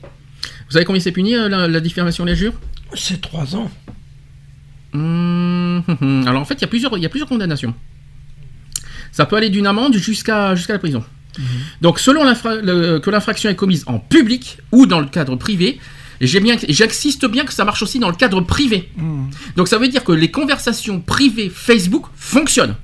Vous 0.67 0.71
savez 0.71 0.83
combien 0.83 0.99
c'est 0.99 1.13
puni, 1.13 1.35
euh, 1.35 1.47
la, 1.47 1.69
la 1.69 1.79
diffamation 1.79 2.25
l'injure? 2.25 2.53
C'est 2.95 3.21
trois 3.21 3.55
ans. 3.55 3.71
Hum, 4.93 5.83
hum, 5.87 5.97
hum. 6.01 6.27
Alors 6.27 6.41
en 6.41 6.45
fait, 6.45 6.55
il 6.55 6.61
y 6.61 6.65
a 6.65 6.67
plusieurs, 6.67 6.97
il 6.97 7.01
y 7.01 7.05
a 7.05 7.09
plusieurs 7.09 7.29
condamnations. 7.29 7.73
Ça 9.13 9.25
peut 9.25 9.37
aller 9.37 9.49
d'une 9.49 9.67
amende 9.67 9.95
jusqu'à 9.95 10.53
jusqu'à 10.55 10.73
la 10.73 10.79
prison. 10.79 11.01
Donc 11.81 11.99
selon 11.99 12.23
le- 12.23 12.99
que 12.99 13.09
l'infraction 13.09 13.49
est 13.49 13.55
commise 13.55 13.83
en 13.87 13.99
public 13.99 14.57
ou 14.71 14.85
dans 14.85 14.99
le 14.99 15.07
cadre 15.07 15.35
privé, 15.35 15.79
et 16.21 16.27
j'insiste 16.27 17.25
bien 17.25 17.43
que 17.43 17.53
ça 17.53 17.65
marche 17.65 17.81
aussi 17.83 17.99
dans 17.99 18.09
le 18.09 18.15
cadre 18.15 18.39
privé. 18.41 18.89
Donc 19.57 19.67
ça 19.67 19.77
veut 19.77 19.87
dire 19.89 20.03
que 20.03 20.13
les 20.13 20.31
conversations 20.31 20.99
privées 21.01 21.49
Facebook 21.53 22.05
fonctionnent. 22.15 22.75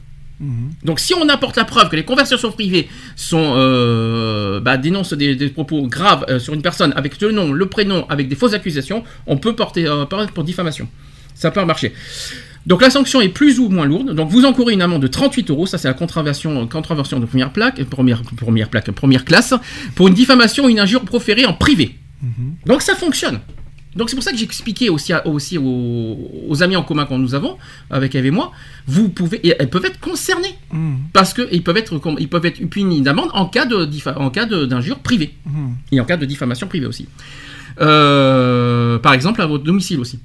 Donc 0.83 0.99
si 0.99 1.13
on 1.13 1.30
apporte 1.30 1.55
la 1.55 1.65
preuve 1.65 1.88
que 1.89 1.95
les 1.95 2.03
conversations 2.03 2.51
privées 2.51 2.89
sont 3.15 3.53
euh, 3.55 4.59
bah, 4.59 4.75
dénoncent 4.77 5.13
des, 5.13 5.35
des 5.35 5.49
propos 5.49 5.83
graves 5.88 6.25
euh, 6.30 6.39
sur 6.39 6.55
une 6.55 6.63
personne 6.63 6.93
avec 6.95 7.21
le 7.21 7.31
nom, 7.31 7.51
le 7.53 7.65
prénom, 7.67 8.07
avec 8.09 8.27
des 8.27 8.35
fausses 8.35 8.53
accusations, 8.53 9.03
on 9.27 9.38
peut 9.38 9.55
porter 9.55 9.85
euh, 9.88 10.05
pour 10.33 10.43
diffamation. 10.43 10.88
Ça 11.35 11.51
peut 11.51 11.63
marcher. 11.63 11.93
Donc 12.67 12.81
la 12.81 12.90
sanction 12.90 13.22
est 13.22 13.30
plus 13.30 13.59
ou 13.59 13.69
moins 13.69 13.85
lourde. 13.85 14.14
Donc 14.14 14.30
vous 14.30 14.45
encourez 14.45 14.73
une 14.73 14.81
amende 14.81 15.01
de 15.01 15.07
38 15.07 15.49
euros, 15.49 15.65
ça 15.65 15.77
c'est 15.77 15.88
la 15.88 15.93
contravention, 15.95 16.67
contravention 16.67 17.19
de 17.19 17.25
première 17.25 17.51
plaque, 17.51 17.80
euh, 17.80 17.85
première, 17.85 18.22
première 18.23 18.69
plaque, 18.69 18.91
première 18.91 19.25
classe, 19.25 19.53
pour 19.95 20.07
une 20.07 20.14
diffamation 20.14 20.65
ou 20.65 20.69
une 20.69 20.80
injure 20.80 21.01
proférée 21.01 21.45
en 21.45 21.53
privé. 21.53 21.98
Donc 22.67 22.81
ça 22.83 22.95
fonctionne. 22.95 23.40
Donc 23.95 24.09
c'est 24.09 24.15
pour 24.15 24.23
ça 24.23 24.31
que 24.31 24.38
j'ai 24.38 24.45
expliqué 24.45 24.90
aussi, 24.90 25.11
à- 25.11 25.27
aussi 25.27 25.57
aux, 25.57 26.17
aux 26.48 26.64
amis 26.64 26.77
en 26.77 26.83
commun 26.83 27.06
que 27.06 27.14
nous 27.15 27.35
avons, 27.35 27.57
avec 27.90 28.15
Eve 28.15 28.27
et 28.27 28.31
moi, 28.31 28.51
vous 28.88 29.09
pouvez, 29.09 29.45
et 29.45 29.53
elles 29.59 29.69
peuvent 29.69 29.83
être 29.83 29.99
concernées. 29.99 30.56
Parce 31.11 31.33
qu'ils 31.33 31.61
peuvent 31.64 31.75
être, 31.75 31.99
ils 32.19 32.30
peuvent 32.30 32.45
être 32.45 32.64
punis 32.69 33.01
d'amende 33.01 33.30
en 33.33 33.48
cas 33.48 33.65
de 33.65 33.90
en 34.15 34.30
cas 34.30 34.45
d'injure 34.45 34.99
privée. 34.99 35.33
Et 35.91 35.99
en 35.99 36.06
cas 36.06 36.15
de 36.15 36.25
diffamation 36.25 36.67
privée 36.67 36.85
aussi. 36.85 37.07
Euh, 37.81 38.99
par 38.99 39.14
exemple, 39.14 39.41
à 39.41 39.45
votre 39.45 39.64
domicile 39.64 39.99
aussi. 39.99 40.19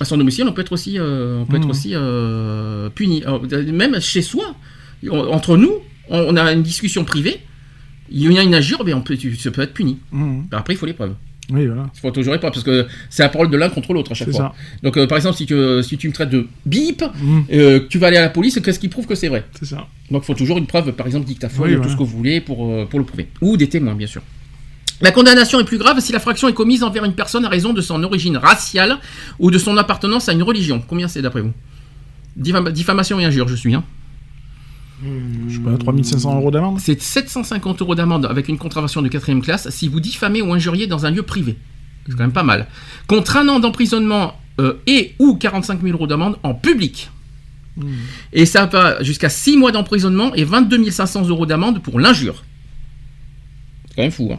À 0.00 0.04
son 0.04 0.16
domicile, 0.16 0.44
on 0.48 0.52
peut 0.52 0.62
être 0.62 0.72
aussi, 0.72 0.98
euh, 0.98 1.40
on 1.42 1.46
peut 1.46 1.56
être 1.56 1.64
Mhm. 1.64 1.70
aussi 1.70 1.90
euh, 1.94 2.90
puni. 2.90 3.22
Alors, 3.24 3.42
même 3.72 4.00
chez 4.00 4.22
soi, 4.22 4.54
on- 5.08 5.18
entre 5.32 5.56
nous, 5.56 5.72
on, 6.10 6.18
on 6.18 6.36
a 6.36 6.52
une 6.52 6.62
discussion 6.62 7.04
privée. 7.04 7.40
Il 8.10 8.32
y 8.32 8.38
a 8.38 8.42
une 8.42 8.54
injure, 8.54 8.82
mais 8.84 8.92
on 8.92 9.00
peut, 9.02 9.16
tu- 9.16 9.36
ça 9.36 9.50
peut 9.50 9.62
être 9.62 9.72
puni. 9.72 9.98
Mhm. 10.12 10.46
Après, 10.52 10.74
il 10.74 10.76
faut 10.76 10.86
les 10.86 10.92
preuves. 10.94 11.14
Oui, 11.52 11.66
voilà. 11.66 11.90
Il 11.94 12.00
faut 12.00 12.10
toujours 12.10 12.32
les 12.32 12.38
preuves 12.38 12.52
parce 12.52 12.64
que 12.64 12.86
c'est 13.10 13.22
la 13.22 13.28
parole 13.28 13.50
de 13.50 13.56
l'un 13.56 13.68
contre 13.68 13.92
l'autre 13.92 14.10
à 14.12 14.14
chaque 14.14 14.30
fois. 14.30 14.54
Donc, 14.82 14.96
euh, 14.96 15.06
par 15.06 15.16
exemple, 15.18 15.36
si 15.36 15.44
tu, 15.46 15.54
si 15.82 15.96
tu 15.98 16.08
me 16.08 16.12
traites 16.12 16.30
de 16.30 16.46
bip, 16.66 17.02
euh, 17.52 17.80
que 17.80 17.84
tu 17.86 17.98
vas 17.98 18.06
aller 18.08 18.16
à 18.16 18.22
la 18.22 18.30
police, 18.30 18.58
qu'est-ce 18.64 18.78
qui 18.80 18.88
prouve 18.88 19.06
que 19.06 19.14
c'est 19.14 19.28
vrai? 19.28 19.44
C'est 19.58 19.66
ça. 19.66 19.86
Donc, 20.10 20.22
il 20.22 20.26
faut 20.26 20.34
toujours 20.34 20.56
une 20.58 20.66
preuve, 20.66 20.92
par 20.92 21.06
exemple, 21.06 21.26
dictaphone, 21.26 21.70
Oui, 21.70 21.80
tout 21.80 21.88
ce 21.90 21.94
que 21.96 22.02
vous 22.02 22.06
voulez 22.16 22.40
pour, 22.40 22.88
pour 22.88 22.98
le 22.98 23.04
prouver. 23.04 23.28
Ou 23.42 23.56
des 23.58 23.68
témoins, 23.68 23.94
bien 23.94 24.06
sûr. 24.06 24.22
La 25.00 25.10
condamnation 25.10 25.58
est 25.60 25.64
plus 25.64 25.78
grave 25.78 26.00
si 26.00 26.12
la 26.12 26.20
fraction 26.20 26.48
est 26.48 26.54
commise 26.54 26.82
envers 26.82 27.04
une 27.04 27.14
personne 27.14 27.44
à 27.44 27.48
raison 27.48 27.72
de 27.72 27.80
son 27.80 28.02
origine 28.04 28.36
raciale 28.36 28.98
ou 29.38 29.50
de 29.50 29.58
son 29.58 29.76
appartenance 29.76 30.28
à 30.28 30.32
une 30.32 30.42
religion. 30.42 30.82
Combien 30.86 31.08
c'est 31.08 31.20
d'après 31.22 31.40
vous? 31.42 31.52
Diffam- 32.40 32.70
Diffamation 32.70 33.18
et 33.20 33.24
injure, 33.24 33.48
je 33.48 33.54
suis. 33.56 33.74
Hein 33.74 33.84
Je 35.48 35.54
sais 35.56 35.60
pas, 35.60 35.76
3500 35.76 36.36
euros 36.36 36.50
d'amende? 36.50 36.78
C'est 36.80 37.00
750 37.00 37.82
euros 37.82 37.94
d'amende 37.94 38.26
avec 38.26 38.48
une 38.48 38.56
contravention 38.58 39.02
de 39.02 39.08
quatrième 39.08 39.42
classe 39.42 39.68
si 39.70 39.88
vous 39.88 40.00
diffamez 40.00 40.40
ou 40.42 40.52
injuriez 40.54 40.86
dans 40.86 41.04
un 41.06 41.10
lieu 41.10 41.22
privé. 41.22 41.56
C'est 42.06 42.12
quand 42.12 42.22
même 42.22 42.32
pas 42.32 42.42
mal. 42.44 42.66
Contre 43.06 43.36
un 43.36 43.48
an 43.48 43.60
d'emprisonnement 43.60 44.38
euh, 44.60 44.74
et 44.86 45.14
ou 45.18 45.34
45 45.34 45.80
000 45.82 45.92
euros 45.94 46.06
d'amende 46.06 46.36
en 46.42 46.54
public. 46.54 47.10
Et 48.32 48.46
ça 48.46 48.66
va 48.66 49.02
jusqu'à 49.02 49.28
6 49.28 49.56
mois 49.56 49.72
d'emprisonnement 49.72 50.32
et 50.34 50.44
22 50.44 50.90
500 50.92 51.26
euros 51.28 51.44
d'amende 51.46 51.82
pour 51.82 51.98
l'injure. 51.98 52.44
C'est 53.88 53.96
quand 53.96 54.02
même 54.02 54.10
fou. 54.12 54.30
hein. 54.32 54.38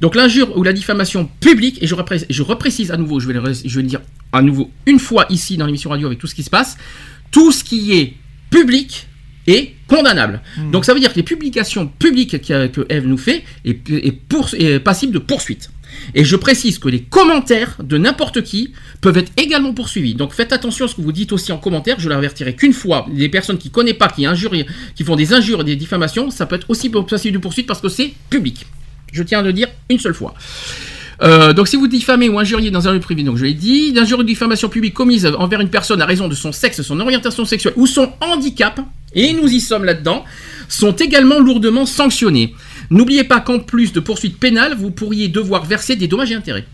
Donc 0.00 0.14
l'injure 0.14 0.56
ou 0.56 0.62
la 0.62 0.72
diffamation 0.72 1.28
publique, 1.40 1.82
et 1.82 1.86
je, 1.86 1.94
repré- 1.94 2.24
je 2.28 2.42
reprécise 2.42 2.90
à 2.90 2.96
nouveau, 2.96 3.20
je 3.20 3.26
vais, 3.28 3.34
le, 3.34 3.40
ré- 3.40 3.52
je 3.64 3.74
vais 3.76 3.82
le 3.82 3.88
dire 3.88 4.00
à 4.32 4.42
nouveau 4.42 4.70
une 4.86 4.98
fois 4.98 5.26
ici 5.30 5.56
dans 5.56 5.66
l'émission 5.66 5.90
radio 5.90 6.06
avec 6.06 6.18
tout 6.18 6.26
ce 6.26 6.34
qui 6.34 6.42
se 6.42 6.50
passe, 6.50 6.76
tout 7.30 7.52
ce 7.52 7.62
qui 7.64 7.92
est 7.94 8.14
public 8.50 9.06
est 9.46 9.72
condamnable. 9.88 10.40
Donc 10.72 10.84
ça 10.84 10.94
veut 10.94 11.00
dire 11.00 11.10
que 11.12 11.16
les 11.16 11.22
publications 11.22 11.86
publiques 11.86 12.40
que 12.40 12.86
Eve 12.88 13.06
nous 13.06 13.18
fait 13.18 13.44
est, 13.64 13.90
est, 13.90 14.12
pour- 14.12 14.48
est 14.54 14.80
passible 14.80 15.12
de 15.12 15.18
poursuite. 15.18 15.70
Et 16.14 16.24
je 16.24 16.34
précise 16.34 16.78
que 16.78 16.88
les 16.88 17.02
commentaires 17.02 17.76
de 17.82 17.96
n'importe 17.98 18.42
qui 18.42 18.72
peuvent 19.00 19.16
être 19.18 19.30
également 19.36 19.72
poursuivis. 19.74 20.14
Donc 20.14 20.32
faites 20.32 20.52
attention 20.52 20.86
à 20.86 20.88
ce 20.88 20.94
que 20.96 21.02
vous 21.02 21.12
dites 21.12 21.30
aussi 21.32 21.52
en 21.52 21.58
commentaire. 21.58 22.00
Je 22.00 22.08
l'avertirai 22.08 22.56
qu'une 22.56 22.72
fois. 22.72 23.06
Les 23.12 23.28
personnes 23.28 23.58
qui 23.58 23.68
ne 23.68 23.72
connaissent 23.72 23.94
pas, 23.98 24.08
qui, 24.08 24.26
injurient, 24.26 24.66
qui 24.96 25.04
font 25.04 25.14
des 25.14 25.32
injures 25.32 25.60
et 25.60 25.64
des 25.64 25.76
diffamations, 25.76 26.30
ça 26.30 26.46
peut 26.46 26.56
être 26.56 26.68
aussi 26.68 26.90
passible 26.90 27.34
de 27.34 27.38
poursuite 27.42 27.66
parce 27.66 27.80
que 27.80 27.88
c'est 27.88 28.12
public. 28.30 28.66
Je 29.14 29.22
tiens 29.22 29.38
à 29.38 29.42
le 29.42 29.52
dire 29.52 29.68
une 29.88 30.00
seule 30.00 30.12
fois. 30.12 30.34
Euh, 31.22 31.52
donc 31.52 31.68
si 31.68 31.76
vous 31.76 31.86
diffamez 31.86 32.28
ou 32.28 32.40
injuriez 32.40 32.72
dans 32.72 32.88
un 32.88 32.92
lieu 32.92 32.98
privé, 33.00 33.22
donc 33.22 33.36
je 33.36 33.44
l'ai 33.44 33.54
dit, 33.54 33.92
d'injure 33.92 34.18
ou 34.18 34.22
de 34.24 34.28
diffamation 34.28 34.68
publique 34.68 34.94
commise 34.94 35.24
envers 35.38 35.60
une 35.60 35.70
personne 35.70 36.02
à 36.02 36.06
raison 36.06 36.26
de 36.26 36.34
son 36.34 36.50
sexe, 36.50 36.82
son 36.82 36.98
orientation 36.98 37.44
sexuelle 37.44 37.74
ou 37.76 37.86
son 37.86 38.12
handicap, 38.20 38.80
et 39.14 39.32
nous 39.32 39.46
y 39.46 39.60
sommes 39.60 39.84
là-dedans, 39.84 40.24
sont 40.68 40.90
également 40.90 41.38
lourdement 41.38 41.86
sanctionnés. 41.86 42.56
N'oubliez 42.90 43.22
pas 43.22 43.40
qu'en 43.40 43.60
plus 43.60 43.92
de 43.92 44.00
poursuites 44.00 44.38
pénales, 44.38 44.74
vous 44.76 44.90
pourriez 44.90 45.28
devoir 45.28 45.64
verser 45.64 45.94
des 45.94 46.08
dommages 46.08 46.32
et 46.32 46.34
intérêts. 46.34 46.64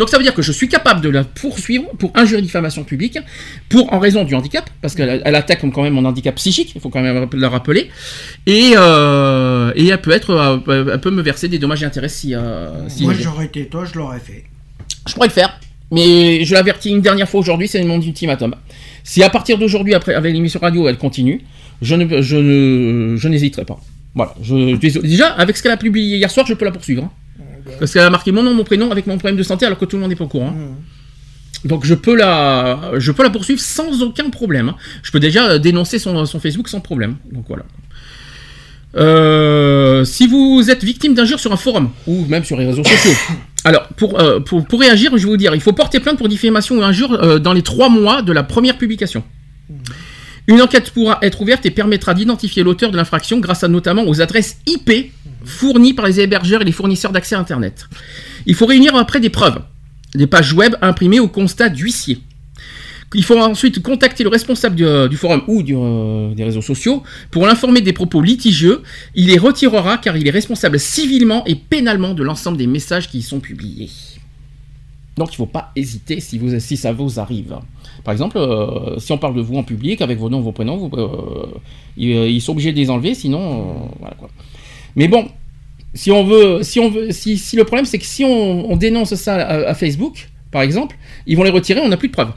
Donc 0.00 0.08
ça 0.08 0.16
veut 0.16 0.22
dire 0.22 0.32
que 0.32 0.40
je 0.40 0.50
suis 0.50 0.66
capable 0.66 1.02
de 1.02 1.10
la 1.10 1.24
poursuivre 1.24 1.84
pour 1.98 2.10
injure 2.14 2.38
et 2.38 2.42
diffamation 2.42 2.84
publique, 2.84 3.18
pour 3.68 3.92
en 3.92 3.98
raison 3.98 4.24
du 4.24 4.34
handicap, 4.34 4.68
parce 4.80 4.94
qu'elle 4.94 5.20
elle 5.22 5.34
attaque 5.34 5.60
quand 5.70 5.82
même 5.82 5.92
mon 5.92 6.06
handicap 6.06 6.34
psychique, 6.36 6.72
il 6.74 6.80
faut 6.80 6.88
quand 6.88 7.02
même 7.02 7.28
le 7.30 7.46
rappeler, 7.46 7.90
et, 8.46 8.72
euh, 8.76 9.72
et 9.76 9.88
elle 9.88 10.00
peut 10.00 10.12
être, 10.12 10.30
euh, 10.30 10.90
elle 10.94 11.00
peut 11.02 11.10
me 11.10 11.20
verser 11.20 11.48
des 11.48 11.58
dommages 11.58 11.82
et 11.82 11.86
intérêts 11.86 12.08
si, 12.08 12.34
euh, 12.34 12.88
si 12.88 13.02
Moi, 13.02 13.12
j'aurais 13.12 13.44
été 13.44 13.66
toi, 13.66 13.84
je 13.84 13.98
l'aurais 13.98 14.20
fait. 14.20 14.44
je 15.06 15.12
pourrais 15.12 15.28
le 15.28 15.34
faire, 15.34 15.60
mais 15.90 16.46
je 16.46 16.54
l'avertis 16.54 16.88
une 16.88 17.02
dernière 17.02 17.28
fois 17.28 17.40
aujourd'hui, 17.40 17.68
c'est 17.68 17.84
mon 17.84 18.00
ultimatum. 18.00 18.54
Si 19.04 19.22
à 19.22 19.28
partir 19.28 19.58
d'aujourd'hui, 19.58 19.92
après 19.92 20.14
avec 20.14 20.32
l'émission 20.32 20.60
radio, 20.60 20.88
elle 20.88 20.96
continue, 20.96 21.42
je 21.82 21.94
ne, 21.94 22.22
je 22.22 22.36
ne, 22.36 23.16
je 23.18 23.28
n'hésiterai 23.28 23.66
pas. 23.66 23.78
Voilà. 24.14 24.34
Je, 24.42 24.76
déjà, 24.76 25.28
avec 25.28 25.58
ce 25.58 25.62
qu'elle 25.62 25.72
a 25.72 25.76
publié 25.76 26.16
hier 26.16 26.30
soir, 26.30 26.46
je 26.46 26.54
peux 26.54 26.64
la 26.64 26.72
poursuivre. 26.72 27.04
hein. 27.04 27.10
Parce 27.80 27.92
qu'elle 27.92 28.02
a 28.02 28.10
marqué 28.10 28.30
mon 28.30 28.44
nom, 28.44 28.54
mon 28.54 28.62
prénom 28.62 28.92
avec 28.92 29.08
mon 29.08 29.18
problème 29.18 29.36
de 29.36 29.42
santé, 29.42 29.66
alors 29.66 29.78
que 29.78 29.84
tout 29.86 29.96
le 29.96 30.02
monde 30.02 30.10
n'est 30.10 30.16
pas 30.16 30.24
au 30.24 30.28
courant. 30.28 30.54
hein. 30.56 30.76
Donc 31.64 31.84
je 31.84 31.94
peux 31.94 32.14
la, 32.16 32.92
je 32.98 33.10
peux 33.10 33.22
la 33.24 33.30
poursuivre 33.30 33.60
sans 33.60 34.02
aucun 34.02 34.30
problème. 34.30 34.68
hein. 34.68 34.76
Je 35.02 35.10
peux 35.10 35.18
déjà 35.20 35.48
euh, 35.50 35.58
dénoncer 35.58 35.98
son, 35.98 36.24
son 36.26 36.38
Facebook 36.40 36.68
sans 36.68 36.80
problème. 36.80 37.16
Donc 37.32 37.46
voilà. 37.48 37.64
Euh, 38.96 40.04
si 40.04 40.26
vous 40.26 40.68
êtes 40.68 40.82
victime 40.82 41.14
d'injures 41.14 41.38
sur 41.38 41.52
un 41.52 41.56
forum 41.56 41.90
ou 42.06 42.24
même 42.26 42.44
sur 42.44 42.56
les 42.56 42.66
réseaux 42.66 42.82
sociaux, 42.84 43.12
alors 43.64 43.86
pour, 43.96 44.18
euh, 44.20 44.40
pour, 44.40 44.64
pour 44.66 44.80
réagir, 44.80 45.10
je 45.12 45.22
vais 45.24 45.30
vous 45.30 45.36
dire, 45.36 45.54
il 45.54 45.60
faut 45.60 45.72
porter 45.72 46.00
plainte 46.00 46.18
pour 46.18 46.28
diffamation 46.28 46.78
ou 46.78 46.82
injure 46.82 47.12
euh, 47.12 47.38
dans 47.38 47.52
les 47.52 47.62
trois 47.62 47.88
mois 47.88 48.22
de 48.22 48.32
la 48.32 48.42
première 48.42 48.78
publication. 48.78 49.22
Une 50.48 50.60
enquête 50.60 50.90
pourra 50.90 51.18
être 51.22 51.40
ouverte 51.42 51.64
et 51.66 51.70
permettra 51.70 52.14
d'identifier 52.14 52.64
l'auteur 52.64 52.90
de 52.90 52.96
l'infraction 52.96 53.38
grâce 53.38 53.62
à 53.62 53.68
notamment 53.68 54.02
aux 54.08 54.20
adresses 54.20 54.56
IP 54.66 55.12
fournies 55.44 55.94
par 55.94 56.06
les 56.06 56.20
hébergeurs 56.20 56.62
et 56.62 56.64
les 56.64 56.72
fournisseurs 56.72 57.12
d'accès 57.12 57.34
à 57.34 57.38
Internet. 57.38 57.88
Il 58.46 58.54
faut 58.54 58.66
réunir 58.66 58.94
après 58.96 59.20
des 59.20 59.30
preuves, 59.30 59.60
des 60.14 60.26
pages 60.26 60.52
web 60.52 60.74
imprimées 60.80 61.20
au 61.20 61.28
constat 61.28 61.68
d'huissier. 61.68 62.20
Il 63.14 63.24
faut 63.24 63.36
ensuite 63.36 63.82
contacter 63.82 64.22
le 64.22 64.28
responsable 64.28 64.76
du, 64.76 64.84
euh, 64.84 65.10
forum 65.10 65.42
ou 65.48 65.62
euh, 65.62 66.32
des 66.34 66.44
réseaux 66.44 66.62
sociaux 66.62 67.02
pour 67.32 67.44
l'informer 67.44 67.80
des 67.80 67.92
propos 67.92 68.22
litigieux. 68.22 68.82
Il 69.16 69.26
les 69.26 69.38
retirera 69.38 69.98
car 69.98 70.16
il 70.16 70.28
est 70.28 70.30
responsable 70.30 70.78
civilement 70.78 71.44
et 71.44 71.56
pénalement 71.56 72.14
de 72.14 72.22
l'ensemble 72.22 72.56
des 72.56 72.68
messages 72.68 73.08
qui 73.08 73.18
y 73.18 73.22
sont 73.22 73.40
publiés. 73.40 73.90
Donc 75.16 75.30
il 75.30 75.32
ne 75.32 75.36
faut 75.38 75.46
pas 75.46 75.72
hésiter 75.74 76.20
si, 76.20 76.76
ça 76.76 76.92
vous 76.92 77.18
arrive. 77.18 77.56
Par 78.04 78.12
exemple, 78.12 78.38
euh, 78.38 78.98
si 78.98 79.10
on 79.10 79.18
parle 79.18 79.34
de 79.34 79.40
vous 79.40 79.56
en 79.56 79.64
public 79.64 80.02
avec 80.02 80.16
vos 80.18 80.30
noms, 80.30 80.40
vos 80.40 80.52
prénoms, 80.52 80.88
ils, 81.96 82.10
ils 82.10 82.40
sont 82.40 82.52
obligés 82.52 82.72
de 82.72 82.76
les 82.76 82.90
enlever, 82.90 83.14
sinon 83.14 83.90
voilà 83.98 84.14
quoi. 84.14 84.30
Mais 84.96 85.08
bon, 85.08 85.28
si 85.94 86.10
on 86.10 86.24
veut, 86.24 86.62
si 86.62 86.80
on 86.80 86.90
veut, 86.90 87.10
si, 87.12 87.38
si 87.38 87.56
le 87.56 87.64
problème 87.64 87.84
c'est 87.84 87.98
que 87.98 88.06
si 88.06 88.24
on, 88.24 88.70
on 88.70 88.76
dénonce 88.76 89.14
ça 89.14 89.34
à, 89.36 89.70
à 89.70 89.74
Facebook, 89.74 90.28
par 90.50 90.62
exemple, 90.62 90.96
ils 91.26 91.36
vont 91.36 91.44
les 91.44 91.50
retirer, 91.50 91.80
on 91.80 91.88
n'a 91.88 91.96
plus 91.96 92.08
de 92.08 92.12
preuves. 92.12 92.32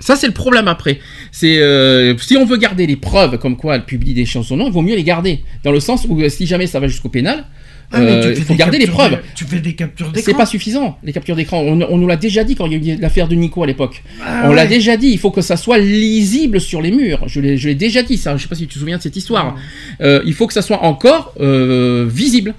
Ça, 0.00 0.16
c'est 0.16 0.26
le 0.26 0.32
problème 0.32 0.66
après. 0.66 0.98
C'est 1.30 1.58
euh, 1.58 2.16
si 2.16 2.36
on 2.36 2.46
veut 2.46 2.56
garder 2.56 2.86
les 2.86 2.96
preuves 2.96 3.38
comme 3.38 3.56
quoi 3.56 3.76
elle 3.76 3.84
publie 3.84 4.14
des 4.14 4.24
chansons, 4.24 4.56
non, 4.56 4.66
il 4.66 4.72
vaut 4.72 4.82
mieux 4.82 4.96
les 4.96 5.04
garder. 5.04 5.40
Dans 5.62 5.72
le 5.72 5.80
sens 5.80 6.06
où 6.08 6.20
euh, 6.20 6.28
si 6.30 6.46
jamais 6.46 6.66
ça 6.66 6.80
va 6.80 6.88
jusqu'au 6.88 7.10
pénal, 7.10 7.44
Ah, 7.92 8.00
euh, 8.00 8.30
il 8.30 8.36
fais 8.36 8.42
faut 8.44 8.54
garder 8.54 8.78
les 8.78 8.86
preuves. 8.86 9.12
de- 9.12 9.18
tu 9.34 9.44
fais 9.44 9.58
des 9.58 9.74
captures 9.74 10.06
d'écran. 10.12 10.22
C'est 10.24 10.36
pas 10.36 10.46
suffisant, 10.46 10.96
les 11.02 11.12
captures 11.12 11.34
d'écran. 11.34 11.60
On, 11.60 11.80
on 11.82 11.98
nous 11.98 12.06
l'a 12.06 12.16
déjà 12.16 12.44
dit 12.44 12.54
quand 12.54 12.66
il 12.66 12.84
y 12.86 12.90
a 12.92 12.94
eu 12.94 12.98
l'affaire 13.00 13.26
de 13.26 13.34
Nico 13.34 13.62
à 13.62 13.66
l'époque. 13.66 14.02
Ah 14.24 14.42
on 14.44 14.52
l'a 14.52 14.66
déjà 14.66 14.96
dit, 14.96 15.08
il 15.08 15.18
faut 15.18 15.30
que 15.32 15.40
ça 15.40 15.56
soit 15.56 15.78
lisible 15.78 16.60
sur 16.60 16.80
les 16.82 16.92
murs. 16.92 17.24
Je 17.26 17.40
l'ai 17.40 17.74
déjà 17.74 18.02
dit, 18.02 18.16
ça. 18.16 18.36
Je 18.36 18.42
sais 18.42 18.48
pas 18.48 18.54
si 18.54 18.66
tu 18.68 18.74
te 18.74 18.78
souviens 18.78 18.98
de 18.98 19.02
cette 19.02 19.16
histoire. 19.16 19.56
Euh, 20.00 20.22
il 20.24 20.34
faut 20.34 20.46
que 20.46 20.52
ça 20.54 20.62
soit 20.62 20.82
encore 20.84 21.34
euh, 21.40 22.06
visible 22.08 22.54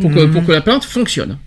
pour 0.00 0.10
que, 0.12 0.26
pour 0.26 0.44
que 0.44 0.52
la 0.52 0.60
plainte 0.60 0.84
fonctionne. 0.84 1.38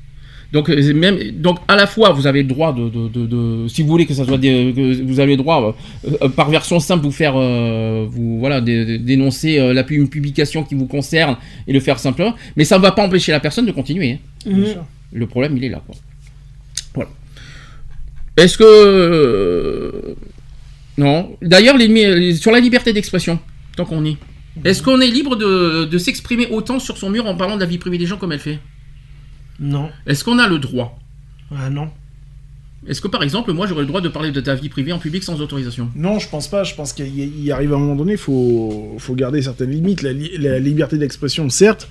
Donc, 0.53 0.69
euh, 0.69 0.93
même, 0.93 1.17
donc 1.31 1.57
à 1.67 1.75
la 1.75 1.87
fois, 1.87 2.11
vous 2.13 2.25
avez 2.25 2.41
le 2.41 2.47
droit 2.47 2.73
de, 2.73 2.87
de, 2.89 3.07
de- 3.09 3.25
de- 3.25 3.67
si 3.67 3.81
vous 3.81 3.89
voulez 3.89 4.05
que 4.05 4.13
ça 4.13 4.23
soit, 4.25 4.37
des- 4.37 4.73
que 4.75 5.01
vous 5.03 5.19
avez 5.19 5.31
le 5.35 5.37
droit, 5.37 5.75
euh, 6.05 6.17
euh, 6.21 6.29
par 6.29 6.49
version 6.49 6.79
simple, 6.79 7.03
vous 7.03 7.11
faire, 7.11 7.33
euh, 7.35 8.05
vous 8.09 8.39
voilà, 8.39 8.61
dé- 8.61 8.85
dé- 8.85 8.97
dénoncer 8.99 9.59
euh, 9.59 9.73
la 9.73 9.83
une 9.89 10.07
publication 10.09 10.63
qui 10.63 10.75
vous 10.75 10.85
concerne 10.87 11.35
et 11.67 11.73
le 11.73 11.79
faire 11.81 11.99
simplement. 11.99 12.33
Mais 12.55 12.63
ça 12.63 12.77
ne 12.77 12.81
va 12.81 12.91
pas 12.93 13.03
empêcher 13.03 13.31
la 13.33 13.39
personne 13.41 13.65
de 13.65 13.71
continuer. 13.73 14.13
hein. 14.13 14.17
Bien 14.49 14.65
sûr. 14.71 14.85
Le 15.11 15.27
problème, 15.27 15.57
il 15.57 15.63
est 15.65 15.69
là. 15.69 15.81
Quoi. 15.85 15.95
Voilà. 16.95 17.09
Est-ce 18.37 18.57
que 18.57 18.63
euh, 18.65 20.15
Non. 20.97 21.35
D'ailleurs, 21.41 21.77
les- 21.77 21.87
les- 21.87 22.35
sur 22.35 22.51
la 22.51 22.59
liberté 22.59 22.93
d'expression, 22.93 23.39
tant 23.75 23.85
qu'on 23.85 24.03
y 24.05 24.11
est. 24.11 24.17
Est-ce 24.65 24.81
qu'on 24.81 24.99
est 25.01 25.07
libre 25.07 25.35
de, 25.35 25.85
de 25.85 25.97
s'exprimer 25.97 26.47
autant 26.49 26.79
sur 26.79 26.97
son 26.97 27.09
mur 27.11 27.25
en 27.27 27.35
parlant 27.35 27.55
de 27.55 27.61
la 27.61 27.67
vie 27.67 27.77
privée 27.77 27.97
des 27.99 28.05
gens 28.07 28.17
comme 28.17 28.31
elle 28.31 28.39
fait? 28.39 28.59
Non. 29.59 29.89
Est-ce 30.05 30.23
qu'on 30.23 30.39
a 30.39 30.47
le 30.47 30.59
droit 30.59 30.99
Ah 31.55 31.69
non. 31.69 31.89
Est-ce 32.87 33.01
que 33.01 33.07
par 33.07 33.23
exemple, 33.23 33.51
moi 33.53 33.65
j'aurais 33.67 33.81
le 33.81 33.87
droit 33.87 34.01
de 34.01 34.07
parler 34.07 34.31
de 34.31 34.39
ta 34.39 34.53
vie 34.55 34.69
privée 34.69 34.91
en 34.93 34.99
public 34.99 35.23
sans 35.23 35.41
autorisation 35.41 35.89
Non, 35.95 36.19
je 36.19 36.29
pense 36.29 36.47
pas. 36.47 36.63
Je 36.63 36.75
pense 36.75 36.93
qu'il 36.93 37.07
y- 37.17 37.51
arrive 37.51 37.73
à 37.73 37.75
un 37.75 37.79
moment 37.79 37.95
donné, 37.95 38.13
il 38.13 38.17
faut, 38.17 38.95
faut 38.99 39.15
garder 39.15 39.41
certaines 39.41 39.71
limites. 39.71 40.03
La, 40.03 40.13
li- 40.13 40.37
la 40.37 40.59
liberté 40.59 40.97
d'expression, 40.97 41.49
certes, 41.49 41.89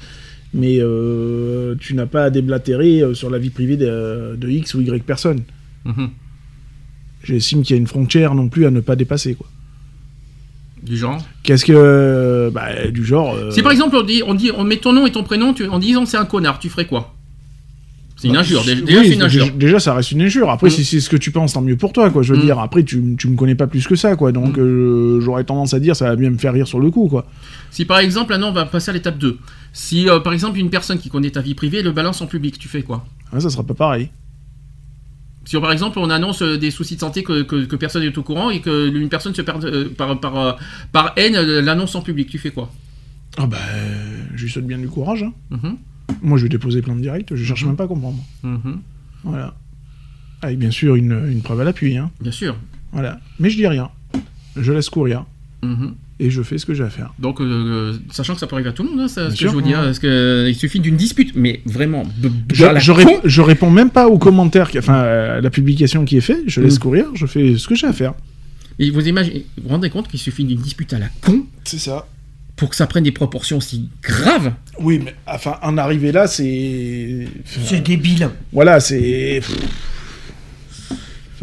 mais 0.54 0.76
euh, 0.78 1.74
tu 1.80 1.94
n'as 1.94 2.06
pas 2.06 2.24
à 2.24 2.30
déblatérer 2.30 3.00
euh, 3.00 3.14
sur 3.14 3.30
la 3.30 3.38
vie 3.38 3.50
privée 3.50 3.76
de, 3.76 4.36
de 4.40 4.48
X 4.48 4.74
ou 4.74 4.80
Y 4.80 5.02
personne. 5.04 5.42
Mhm. 5.84 6.10
J'estime 7.24 7.62
qu'il 7.62 7.74
y 7.74 7.78
a 7.78 7.80
une 7.80 7.88
frontière 7.88 8.34
non 8.36 8.48
plus 8.48 8.64
à 8.66 8.70
ne 8.70 8.80
pas 8.80 8.94
dépasser. 8.94 9.34
Quoi. 9.34 9.48
Du 10.82 10.96
genre 10.96 11.20
Qu'est-ce 11.42 11.64
que. 11.64 12.50
bah, 12.54 12.86
du 12.90 13.04
genre. 13.04 13.34
euh, 13.34 13.50
Si 13.50 13.60
par 13.62 13.72
exemple 13.72 13.96
on 13.96 14.02
dit, 14.02 14.22
on 14.24 14.34
dit, 14.34 14.50
on 14.56 14.62
met 14.62 14.76
ton 14.76 14.92
nom 14.92 15.06
et 15.06 15.10
ton 15.12 15.24
prénom 15.24 15.52
tu- 15.52 15.66
en 15.66 15.80
disant 15.80 16.06
c'est 16.06 16.16
un 16.16 16.24
connard, 16.26 16.60
tu 16.60 16.68
ferais 16.68 16.86
quoi? 16.86 17.15
C'est 18.18 18.28
une 18.28 18.36
injure. 18.36 18.64
Déjà, 18.64 19.00
oui, 19.00 19.08
c'est 19.08 19.14
une 19.14 19.22
injure. 19.22 19.52
Déjà, 19.52 19.78
ça 19.78 19.92
reste 19.94 20.10
une 20.12 20.22
injure. 20.22 20.48
Après, 20.50 20.68
Mm. 20.68 20.70
si 20.70 20.84
c'est 20.86 21.00
ce 21.00 21.10
que 21.10 21.16
tu 21.18 21.30
penses, 21.32 21.52
tant 21.52 21.60
mieux 21.60 21.76
pour 21.76 21.92
toi, 21.92 22.08
quoi. 22.10 22.22
Je 22.22 22.32
veux 22.32 22.40
Mm. 22.40 22.44
dire, 22.46 22.58
après, 22.58 22.82
tu, 22.82 23.14
tu 23.18 23.28
me 23.28 23.36
connais 23.36 23.54
pas 23.54 23.66
plus 23.66 23.86
que 23.86 23.94
ça, 23.94 24.16
quoi. 24.16 24.32
Donc, 24.32 24.56
euh, 24.58 25.20
j'aurais 25.20 25.44
tendance 25.44 25.74
à 25.74 25.80
dire, 25.80 25.94
ça 25.94 26.06
va 26.06 26.16
bien 26.16 26.30
me 26.30 26.38
faire 26.38 26.54
rire 26.54 26.66
sur 26.66 26.80
le 26.80 26.90
coup, 26.90 27.08
quoi. 27.08 27.26
Si 27.70 27.84
par 27.84 27.98
exemple, 27.98 28.32
là 28.32 28.38
non, 28.38 28.48
on 28.48 28.52
va 28.52 28.64
passer 28.64 28.88
à 28.90 28.94
l'étape 28.94 29.18
2. 29.18 29.36
Si 29.74 30.08
euh, 30.08 30.18
par 30.20 30.32
exemple 30.32 30.58
une 30.58 30.70
personne 30.70 30.98
qui 30.98 31.10
connaît 31.10 31.28
ta 31.30 31.42
vie 31.42 31.54
privée 31.54 31.82
le 31.82 31.92
balance 31.92 32.22
en 32.22 32.26
public, 32.26 32.58
tu 32.58 32.68
fais 32.68 32.80
quoi? 32.82 33.04
Ah, 33.34 33.40
ça 33.40 33.50
sera 33.50 33.64
pas 33.64 33.74
pareil. 33.74 34.08
Si 35.44 35.60
par 35.60 35.70
exemple 35.70 35.98
on 35.98 36.08
annonce 36.08 36.40
euh, 36.40 36.56
des 36.56 36.70
soucis 36.70 36.94
de 36.94 37.00
santé 37.00 37.22
que, 37.22 37.42
que- 37.42 37.66
que 37.66 37.76
personne 37.76 38.02
n'est 38.02 38.16
au 38.18 38.22
courant 38.22 38.48
et 38.48 38.60
que 38.60 38.88
une 38.88 39.10
personne 39.10 39.34
se 39.34 39.42
perd 39.42 39.62
euh, 39.66 39.90
par, 39.94 40.18
par, 40.18 40.56
par 40.90 41.12
haine 41.16 41.34
l'annonce 41.38 41.94
en 41.94 42.00
public, 42.00 42.30
tu 42.30 42.38
fais 42.38 42.50
quoi? 42.50 42.72
Ah, 43.36 43.46
bah, 43.46 43.58
je 44.34 44.42
lui 44.44 44.50
souhaite 44.50 44.66
bien 44.66 44.78
du 44.78 44.88
courage. 44.88 45.22
hein. 45.24 45.76
Mhm. 46.22 46.28
Moi, 46.28 46.38
je 46.38 46.42
vais 46.44 46.48
déposer 46.48 46.82
plainte 46.82 47.00
directe, 47.00 47.34
je 47.34 47.44
cherche 47.44 47.64
même 47.64 47.76
pas 47.76 47.84
à 47.84 47.88
comprendre. 47.88 48.18
Mhm. 48.42 48.80
Voilà. 49.24 49.54
Avec 50.42 50.58
bien 50.58 50.70
sûr 50.70 50.96
une, 50.96 51.28
une 51.30 51.40
preuve 51.42 51.60
à 51.60 51.64
l'appui, 51.64 51.96
hein. 51.96 52.10
Bien 52.20 52.32
sûr. 52.32 52.56
Voilà. 52.92 53.20
Mais 53.38 53.50
je 53.50 53.56
dis 53.56 53.66
rien. 53.66 53.88
Je 54.56 54.72
laisse 54.72 54.88
courir. 54.90 55.24
Mhm. 55.62 55.94
Et 56.18 56.30
je 56.30 56.42
fais 56.42 56.56
ce 56.56 56.64
que 56.64 56.72
j'ai 56.72 56.84
à 56.84 56.88
faire. 56.88 57.12
Donc, 57.18 57.40
euh, 57.42 57.98
sachant 58.10 58.32
que 58.34 58.40
ça 58.40 58.46
peut 58.46 58.54
arriver 58.56 58.70
à 58.70 58.72
tout 58.72 58.82
le 58.82 58.88
monde, 58.90 59.00
hein, 59.00 59.08
ça, 59.08 59.30
ce 59.30 59.38
que 59.38 59.48
je 59.48 59.52
vous 59.52 59.60
dis, 59.60 59.74
hein, 59.74 59.82
parce 59.84 59.98
que, 59.98 60.06
euh, 60.06 60.48
il 60.48 60.54
suffit 60.54 60.80
d'une 60.80 60.96
dispute, 60.96 61.32
mais 61.36 61.60
vraiment, 61.66 62.04
Je, 62.54 62.64
je, 62.78 62.92
con. 62.92 62.98
rép- 62.98 63.20
je 63.24 63.42
réponds 63.42 63.70
même 63.70 63.90
pas 63.90 64.08
aux 64.08 64.16
commentaires, 64.18 64.70
enfin, 64.78 64.94
à 64.94 65.40
la 65.42 65.50
publication 65.50 66.06
qui 66.06 66.16
est 66.16 66.22
faite. 66.22 66.44
Je 66.46 66.60
laisse 66.62 66.76
Mm. 66.76 66.80
courir, 66.82 67.06
je 67.14 67.26
fais 67.26 67.58
ce 67.58 67.68
que 67.68 67.74
j'ai 67.74 67.86
à 67.86 67.92
faire. 67.92 68.14
Et 68.78 68.90
vous 68.90 69.06
imaginez, 69.06 69.44
vous 69.58 69.64
vous 69.64 69.68
rendez 69.70 69.90
compte 69.90 70.08
qu'il 70.08 70.20
suffit 70.20 70.44
d'une 70.44 70.60
dispute 70.60 70.92
à 70.94 70.98
la 70.98 71.08
con? 71.20 71.44
C'est 71.64 71.78
ça. 71.78 72.06
Pour 72.56 72.70
que 72.70 72.76
ça 72.76 72.86
prenne 72.86 73.04
des 73.04 73.12
proportions 73.12 73.58
aussi 73.58 73.90
graves 74.02 74.52
Oui, 74.80 75.00
mais 75.04 75.14
enfin, 75.26 75.58
en 75.62 75.76
arriver 75.78 76.10
là, 76.10 76.26
c'est. 76.26 77.28
C'est 77.44 77.80
débile. 77.80 78.30
Voilà, 78.52 78.80
c'est. 78.80 79.40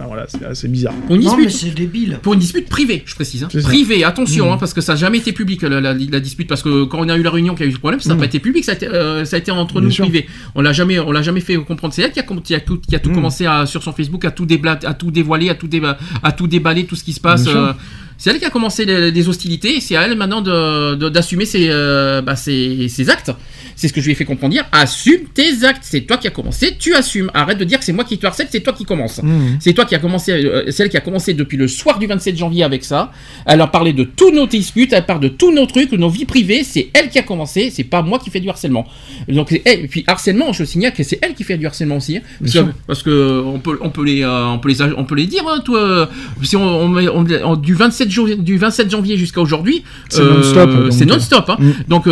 Enfin 0.06 0.26
voilà, 0.40 0.54
c'est 0.54 0.68
bizarre. 0.72 0.94
Pour 1.08 1.16
une 1.16 1.22
Non, 1.24 1.36
dispute, 1.38 1.46
mais 1.46 1.70
c'est 1.72 1.76
débile. 1.76 2.20
pour 2.22 2.34
une 2.34 2.40
dispute 2.40 2.68
privée, 2.68 3.04
je 3.06 3.16
précise. 3.16 3.44
hein. 3.44 3.48
Privée, 3.64 4.04
attention, 4.04 4.50
Mm. 4.50 4.54
hein, 4.54 4.58
parce 4.60 4.74
que 4.74 4.82
ça 4.82 4.94
n'a 4.94 5.00
jamais 5.00 5.20
été 5.20 5.32
public 5.32 5.62
la, 5.62 5.80
la- 5.80 5.94
la 5.94 6.20
dispute, 6.20 6.48
parce 6.48 6.62
que 6.62 6.84
quand 6.84 7.00
on 7.00 7.10
a 7.10 7.16
eu 7.18 7.24
la 7.24 7.30
réunion 7.32 7.56
qui 7.56 7.64
a 7.64 7.66
eu 7.66 7.72
ce 7.72 7.78
problème, 7.78 8.00
ça 8.00 8.10
n'a 8.10 8.16
Mm. 8.16 8.20
pas 8.20 8.26
été 8.26 8.40
public, 8.40 8.64
ça 8.66 8.74
a 8.74 8.76
été, 8.76 8.88
euh, 8.88 9.24
ça 9.26 9.36
a 9.38 9.40
été 9.40 9.52
entre 9.52 9.76
Bien 9.76 9.84
nous 9.84 9.92
sûr. 9.92 10.04
privés. 10.06 10.28
On 10.56 10.62
l'a 10.62 10.74
jamais, 10.74 11.00
on 11.00 11.12
l'a 11.12 11.22
jamais 11.22 11.40
fait 11.42 11.56
comprendre. 11.58 11.94
C'est 11.94 12.02
elle 12.02 12.12
qui 12.12 12.20
a, 12.20 12.24
com- 12.24 12.42
qui 12.42 12.54
a 12.56 12.60
tout, 12.60 12.80
qui 12.80 12.96
a 12.96 13.00
tout 13.00 13.10
Mm. 13.12 13.16
commencé 13.16 13.46
à, 13.46 13.66
sur 13.66 13.82
son 13.84 13.94
Facebook 13.94 14.26
à 14.26 14.32
tout 14.32 14.46
débla- 14.46 14.86
à 14.86 14.94
tout 14.94 15.12
dévoiler, 15.12 15.50
à 15.50 15.56
tout, 15.56 15.68
déba- 15.68 15.98
à 16.22 16.32
tout 16.32 16.48
déballer, 16.48 16.86
tout 16.86 16.96
ce 16.96 17.04
qui 17.04 17.14
se 17.14 17.20
passe. 17.22 17.46
Euh, 17.48 17.72
c'est 18.18 18.30
elle 18.30 18.40
qui 18.40 18.46
a 18.46 18.50
commencé 18.50 18.86
les- 18.86 19.12
des 19.12 19.30
hostilités, 19.30 19.78
et 19.78 19.82
c'est 19.82 19.96
à 19.96 20.02
elle 20.04 20.18
maintenant 20.18 20.42
de- 20.42 20.96
de- 20.96 21.10
d'assumer 21.10 21.46
ses, 21.46 21.68
euh, 21.70 22.22
bah, 22.22 22.36
ses, 22.36 22.88
ses 22.90 23.10
actes. 23.10 23.32
C'est 23.76 23.88
ce 23.88 23.94
que 23.94 24.02
je 24.02 24.06
lui 24.06 24.12
ai 24.14 24.16
fait 24.16 24.26
comprendre. 24.26 24.56
Assume 24.72 25.22
tes 25.34 25.64
actes. 25.66 25.84
C'est 25.84 26.02
toi 26.02 26.18
qui 26.18 26.28
as 26.28 26.32
commencé, 26.32 26.76
tu 26.78 26.94
assumes. 26.94 27.30
Arrête 27.34 27.58
de 27.58 27.64
dire 27.64 27.80
que 27.80 27.86
c'est 27.86 27.94
moi 27.94 28.04
qui 28.04 28.18
te 28.18 28.26
harcèle, 28.26 28.48
c'est 28.52 28.62
toi 28.62 28.74
qui 28.74 28.86
commence. 28.86 29.22
Mhm. 29.22 29.58
C'est 29.60 29.74
toi 29.74 29.86
qui 29.86 29.96
a 29.96 30.00
commencé, 30.00 30.32
euh, 30.32 30.64
c'est 30.72 30.84
elle 30.84 30.90
qui 30.90 30.98
a 30.98 31.02
commencé 31.02 31.34
depuis 31.34 31.58
le 31.58 31.68
soir 31.68 32.00
du 32.00 32.08
27 32.08 32.38
janvier 32.38 32.64
avec 32.64 32.84
ça. 32.84 33.12
Elle 33.46 33.62
a 33.62 33.68
parlé 33.68 33.94
de 33.94 34.04
tous 34.04 34.32
nos 34.32 34.48
disputes, 34.48 34.94
elle 34.94 35.06
parle 35.06 35.20
de 35.22 35.28
tous 35.28 35.52
nos 35.54 35.66
trucs, 35.66 35.92
nos 35.94 36.10
vies 36.10 36.26
privées. 36.26 36.64
C'est 36.64 36.90
elle 36.94 37.10
qui 37.10 37.20
a 37.20 37.24
commencé, 37.24 37.70
c'est 37.72 37.84
pas 37.84 38.02
moi 38.02 38.20
qui 38.20 38.30
fais 38.30 38.40
du 38.40 38.50
harcèlement. 38.50 38.86
Donc, 39.28 39.52
et 39.54 39.88
puis 39.88 40.04
harcèlement, 40.08 40.54
je 40.54 40.64
signale 40.64 40.94
que 40.94 41.04
c'est 41.04 41.20
elle 41.22 41.34
qui 41.34 41.44
fait 41.44 41.58
du 41.58 41.66
harcèlement 41.66 41.98
aussi. 41.98 42.18
hein. 42.18 42.22
parce, 42.40 42.52
que, 42.54 42.58
sûr. 42.60 42.74
parce 42.88 43.04
que 43.04 43.42
on 43.46 43.60
peut, 43.60 43.78
on 43.82 43.90
peut 43.90 44.04
les, 44.04 44.24
euh, 44.24 44.46
on 44.48 44.60
peut 44.60 44.70
les, 44.70 44.82
on 44.98 45.06
peut 45.06 45.16
les 45.16 45.26
dire. 45.28 45.44
hein, 45.48 45.60
toi, 45.64 45.80
euh, 45.80 46.06
si 46.44 46.56
on, 46.56 46.64
on 46.64 46.88
met- 46.90 47.08
on- 47.10 47.26
on- 47.46 47.56
du 47.56 47.74
27 47.74 48.10
janvier, 48.12 48.36
du 48.36 48.58
27 48.58 48.90
janvier 48.92 49.18
jusqu'à 49.18 49.42
aujourd'hui, 49.42 49.84
C'est 50.10 50.24
non-stop, 50.24 50.70
donc, 50.72 50.94
c'est 50.94 51.06
non-stop. 51.06 51.50
hein. 51.50 51.58
Mm. 51.60 51.72
Donc, 51.88 52.04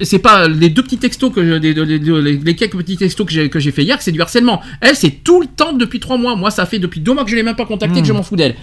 c'est 0.00 0.18
pas 0.18 0.48
les 0.50 0.68
deux 0.68 0.82
petits 0.82 0.98
textos 0.98 1.32
que 1.32 1.44
je- 1.44 1.52
les, 1.54 1.72
les- 1.74 1.98
les- 1.98 2.36
les 2.38 2.56
quelques 2.56 2.76
petits 2.76 2.96
textos 2.96 3.26
que 3.26 3.32
j'ai 3.32 3.48
que 3.48 3.58
j'ai 3.58 3.70
fait 3.72 3.82
hier, 3.84 4.00
c'est 4.02 4.12
du 4.12 4.20
harcèlement. 4.20 4.60
Elle, 4.80 4.96
c'est 4.96 5.10
tout 5.24 5.40
le 5.40 5.46
temps 5.46 5.72
depuis 5.72 6.00
trois 6.00 6.18
mois. 6.18 6.36
Moi, 6.36 6.50
ça 6.50 6.66
fait 6.66 6.78
depuis 6.78 7.00
deux 7.00 7.14
mois 7.14 7.24
que 7.24 7.30
je 7.30 7.36
l'ai 7.36 7.42
même 7.42 7.56
pas 7.56 7.66
contactée, 7.66 8.00
que 8.02 8.06
je 8.06 8.12
m'en 8.12 8.22
fous 8.22 8.36
d'elle. 8.36 8.54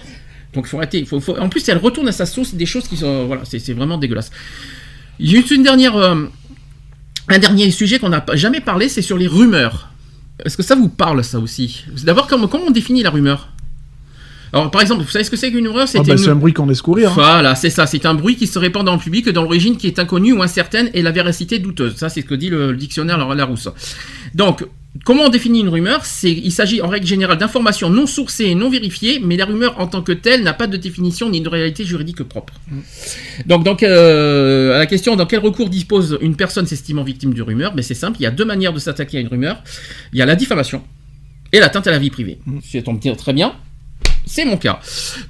Donc, 0.54 0.64
il 0.66 0.68
faut 0.70 0.78
arrêter. 0.78 1.04
Faut, 1.04 1.20
faut- 1.20 1.36
En 1.38 1.48
plus, 1.48 1.68
elle 1.68 1.78
retourne 1.78 2.08
à 2.08 2.12
sa 2.12 2.24
sauce 2.26 2.54
des 2.54 2.66
choses 2.66 2.88
qui 2.88 2.96
sont, 2.96 3.26
voilà, 3.26 3.42
c'est 3.44 3.58
c'est 3.58 3.74
vraiment 3.74 3.98
dégueulasse. 3.98 4.30
Il 5.18 5.30
y 5.32 5.36
a 5.36 5.42
une 5.50 5.62
dernière, 5.62 5.96
euh, 5.96 6.14
un 7.28 7.38
dernier 7.38 7.70
sujet 7.70 7.98
qu'on 7.98 8.08
n'a 8.10 8.24
jamais 8.34 8.60
parlé, 8.60 8.88
c'est 8.88 9.02
sur 9.02 9.18
les 9.18 9.26
rumeurs. 9.26 9.90
Est-ce 10.44 10.56
que 10.56 10.62
ça 10.62 10.74
vous 10.76 10.88
parle, 10.88 11.22
ça 11.24 11.38
aussi? 11.40 11.84
D'abord, 12.04 12.26
comment, 12.28 12.46
comment 12.48 12.64
on 12.68 12.70
définit 12.70 13.02
la 13.02 13.10
rumeur? 13.10 13.48
Alors, 14.52 14.70
par 14.70 14.80
exemple, 14.82 15.02
vous 15.02 15.08
savez 15.10 15.24
ce 15.24 15.30
que 15.30 15.36
c'est 15.36 15.50
qu'une 15.50 15.68
rumeur? 15.68 15.86
Ah 15.94 16.02
bah, 16.02 16.12
une- 16.12 16.18
c'est 16.18 16.30
un 16.30 16.34
bruit 16.36 16.52
qu'on 16.52 16.66
laisse 16.66 16.80
courir. 16.82 17.10
hein. 17.10 17.14
voilà, 17.14 17.54
c'est 17.54 17.70
ça. 17.70 17.86
C'est 17.86 18.06
un 18.06 18.14
bruit 18.14 18.36
qui 18.36 18.46
se 18.46 18.58
répand 18.58 18.84
dans 18.84 18.94
le 18.94 18.98
public 19.00 19.28
dont 19.28 19.42
l'origine 19.42 19.76
qui 19.76 19.86
est 19.86 19.98
inconnue 19.98 20.32
ou 20.32 20.42
incertaine 20.42 20.90
et 20.94 21.02
la 21.02 21.10
véracité 21.10 21.58
douteuse. 21.58 21.96
Ça, 21.96 22.08
c'est 22.08 22.22
ce 22.22 22.26
que 22.26 22.34
dit 22.34 22.48
le, 22.50 22.70
le 22.72 22.76
dictionnaire 22.76 23.18
Larousse. 23.34 23.68
Donc, 24.34 24.64
comment 25.04 25.24
on 25.24 25.28
définit 25.28 25.60
une 25.60 25.68
rumeur? 25.68 26.02
Il 26.22 26.50
s'agit 26.52 26.80
en 26.80 26.88
règle 26.88 27.06
générale 27.06 27.36
d'informations 27.38 27.90
non 27.90 28.06
sourcées 28.06 28.44
et 28.46 28.54
non 28.54 28.70
vérifiées, 28.70 29.20
mais 29.22 29.36
la 29.36 29.44
rumeur 29.44 29.78
en 29.78 29.86
tant 29.86 30.02
que 30.02 30.12
telle 30.12 30.42
n'a 30.42 30.54
pas 30.54 30.66
de 30.66 30.76
définition 30.76 31.28
ni 31.30 31.40
de 31.40 31.48
réalité 31.48 31.84
juridique 31.84 32.22
propre. 32.22 32.54
Donc, 33.46 33.64
donc 33.64 33.82
euh, 33.82 34.74
à 34.74 34.78
la 34.78 34.86
question 34.86 35.14
dans 35.16 35.26
quel 35.26 35.40
recours 35.40 35.68
dispose 35.68 36.18
une 36.22 36.36
personne 36.36 36.66
s'estimant 36.66 37.02
victime 37.04 37.34
d'une 37.34 37.42
rumeur, 37.44 37.74
ben 37.74 37.82
c'est 37.82 37.94
simple. 37.94 38.16
Il 38.20 38.22
y 38.22 38.26
a 38.26 38.30
deux 38.30 38.44
manières 38.44 38.72
de 38.72 38.78
s'attaquer 38.78 39.18
à 39.18 39.20
une 39.20 39.28
rumeur. 39.28 39.62
Il 40.12 40.18
y 40.18 40.22
a 40.22 40.26
la 40.26 40.36
diffamation 40.36 40.82
et 41.52 41.60
l'atteinte 41.60 41.86
à 41.86 41.90
la 41.90 41.98
vie 41.98 42.10
privée. 42.10 42.38
Si 42.62 42.78
ça 42.78 42.82
tombe 42.82 43.00
très 43.16 43.32
bien. 43.32 43.52
C'est 44.28 44.44
mon 44.44 44.56
cas. 44.56 44.78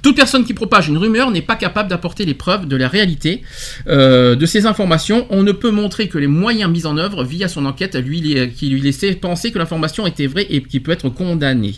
Toute 0.01 0.15
personne 0.15 0.45
qui 0.45 0.53
propage 0.53 0.89
une 0.89 0.97
rumeur 0.97 1.31
n'est 1.31 1.41
pas 1.41 1.55
capable 1.55 1.89
d'apporter 1.89 2.25
les 2.25 2.33
preuves 2.33 2.67
de 2.67 2.75
la 2.75 2.87
réalité 2.87 3.41
euh, 3.87 4.35
de 4.35 4.45
ces 4.45 4.65
informations. 4.65 5.25
On 5.29 5.41
ne 5.43 5.51
peut 5.51 5.71
montrer 5.71 6.07
que 6.09 6.17
les 6.17 6.27
moyens 6.27 6.69
mis 6.71 6.85
en 6.85 6.97
œuvre 6.97 7.23
via 7.23 7.47
son 7.47 7.65
enquête 7.65 7.95
lui, 7.95 8.21
qui 8.55 8.69
lui 8.69 8.81
laissait 8.81 9.13
penser 9.15 9.51
que 9.51 9.57
l'information 9.57 10.05
était 10.05 10.27
vraie 10.27 10.45
et 10.49 10.61
qui 10.61 10.79
peut 10.79 10.91
être 10.91 11.09
condamnée. 11.09 11.75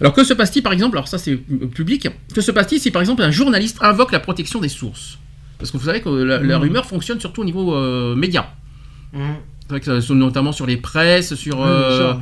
Alors 0.00 0.12
que 0.14 0.24
se 0.24 0.32
passe-t-il 0.34 0.62
par 0.62 0.72
exemple? 0.72 0.96
Alors 0.96 1.08
ça 1.08 1.18
c'est 1.18 1.36
public. 1.36 2.08
Que 2.34 2.40
se 2.40 2.50
passe-t-il 2.50 2.80
si 2.80 2.90
par 2.90 3.02
exemple 3.02 3.22
un 3.22 3.30
journaliste 3.30 3.78
invoque 3.80 4.12
la 4.12 4.20
protection 4.20 4.60
des 4.60 4.68
sources? 4.68 5.18
Parce 5.58 5.70
que 5.70 5.76
vous 5.76 5.84
savez 5.84 6.00
que 6.00 6.08
la, 6.08 6.38
la 6.40 6.56
Mhm. 6.56 6.62
rumeur 6.64 6.86
fonctionne 6.86 7.20
surtout 7.20 7.42
au 7.42 7.44
niveau 7.44 7.74
euh, 7.74 8.14
média. 8.16 8.48
Mhm. 9.12 9.36
C'est 9.66 9.70
vrai 9.70 9.80
que 9.80 10.00
ça- 10.00 10.14
notamment 10.14 10.52
sur 10.52 10.66
les 10.66 10.76
presses, 10.76 11.34
sur, 11.36 11.56
bien 11.56 11.66
euh, 11.66 12.12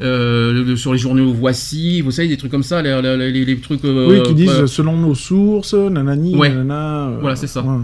euh, 0.00 0.64
le- 0.64 0.76
sur 0.76 0.92
les 0.92 0.98
journaux 1.00 1.32
Voici, 1.32 2.00
vous 2.00 2.12
savez, 2.12 2.28
des 2.28 2.36
trucs 2.36 2.52
comme 2.52 2.62
ça, 2.62 2.80
les, 2.80 3.02
les- 3.02 3.32
trucs... 3.56 3.84
euh, 3.84 4.06
Oui, 4.08 4.22
qui 4.22 4.34
disent 4.34 4.66
selon 4.66 4.96
nos 4.96 5.14
sources, 5.16 5.74
nanani, 5.74 6.36
Ouais. 6.36 6.48
nanana. 6.50 7.08
euh, 7.08 7.18
Voilà, 7.20 7.34
c'est 7.34 7.48
ça. 7.48 7.62
Ouais. 7.62 7.76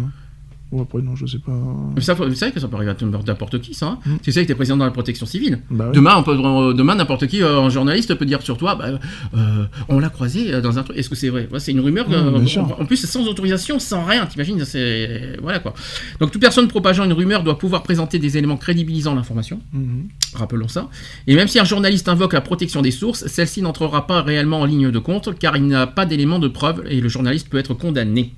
Ou 0.70 0.82
après, 0.82 1.00
non, 1.00 1.16
je 1.16 1.24
sais 1.24 1.38
pas. 1.38 1.52
Mais 1.94 2.02
ça, 2.02 2.12
vous 2.14 2.34
savez 2.34 2.52
que 2.52 2.60
ça 2.60 2.68
peut 2.68 2.76
arriver 2.76 2.90
à 2.90 2.96
n'importe 3.26 3.58
qui, 3.60 3.72
ça. 3.74 3.86
Hein 3.86 3.98
Mm. 4.04 4.16
Tu 4.22 4.32
sais 4.32 4.42
que 4.42 4.48
t'es 4.48 4.54
président 4.54 4.76
de 4.76 4.84
la 4.84 4.90
protection 4.90 5.24
civile. 5.24 5.60
Bah 5.70 5.86
oui. 5.88 5.92
Demain, 5.96 6.14
on 6.18 6.22
peut, 6.22 6.36
euh, 6.38 6.74
demain, 6.74 6.94
n'importe 6.94 7.26
qui, 7.26 7.42
euh, 7.42 7.60
un 7.62 7.70
journaliste 7.70 8.14
peut 8.14 8.26
dire 8.26 8.42
sur 8.42 8.58
toi, 8.58 8.74
bah, 8.74 8.98
euh, 9.34 9.64
on 9.88 9.98
l'a 9.98 10.10
croisé 10.10 10.52
euh, 10.52 10.60
dans 10.60 10.78
un 10.78 10.82
truc. 10.82 10.96
Est-ce 10.98 11.08
que 11.08 11.14
c'est 11.14 11.30
vrai? 11.30 11.48
Ouais, 11.50 11.58
C'est 11.58 11.72
une 11.72 11.80
rumeur. 11.80 12.08
Mm, 12.10 12.44
en- 12.80 12.84
plus, 12.84 12.96
c'est 12.98 13.06
sans 13.06 13.26
autorisation, 13.26 13.78
sans 13.78 14.04
rien. 14.04 14.26
T'imagines 14.26 14.62
C'est 14.64 15.36
voilà 15.42 15.58
quoi. 15.58 15.72
Donc, 16.20 16.32
toute 16.32 16.40
personne 16.40 16.68
propageant 16.68 17.04
une 17.04 17.12
rumeur 17.14 17.42
doit 17.42 17.58
pouvoir 17.58 17.82
présenter 17.82 18.18
des 18.18 18.36
éléments 18.36 18.56
crédibilisant 18.58 19.14
l'information. 19.14 19.60
Mhm. 19.72 20.08
Rappelons 20.34 20.68
ça. 20.68 20.88
Et 21.26 21.34
même 21.34 21.48
si 21.48 21.58
un 21.58 21.64
journaliste 21.64 22.08
invoque 22.08 22.34
la 22.34 22.40
protection 22.42 22.82
des 22.82 22.90
sources, 22.90 23.26
celle-ci 23.26 23.62
n'entrera 23.62 24.06
pas 24.06 24.20
réellement 24.22 24.60
en 24.60 24.64
ligne 24.66 24.90
de 24.90 24.98
compte, 24.98 25.38
car 25.38 25.56
il 25.56 25.66
n'a 25.66 25.86
pas 25.86 26.04
d'éléments 26.04 26.38
de 26.38 26.48
preuve 26.48 26.84
et 26.88 27.00
le 27.00 27.08
journaliste 27.08 27.48
peut 27.48 27.58
être 27.58 27.72
condamné. 27.74 28.34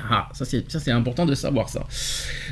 Ah, 0.00 0.28
ça 0.32 0.44
c'est, 0.44 0.90
important 0.90 1.26
de 1.26 1.34
savoir 1.34 1.68
ça. 1.68 1.84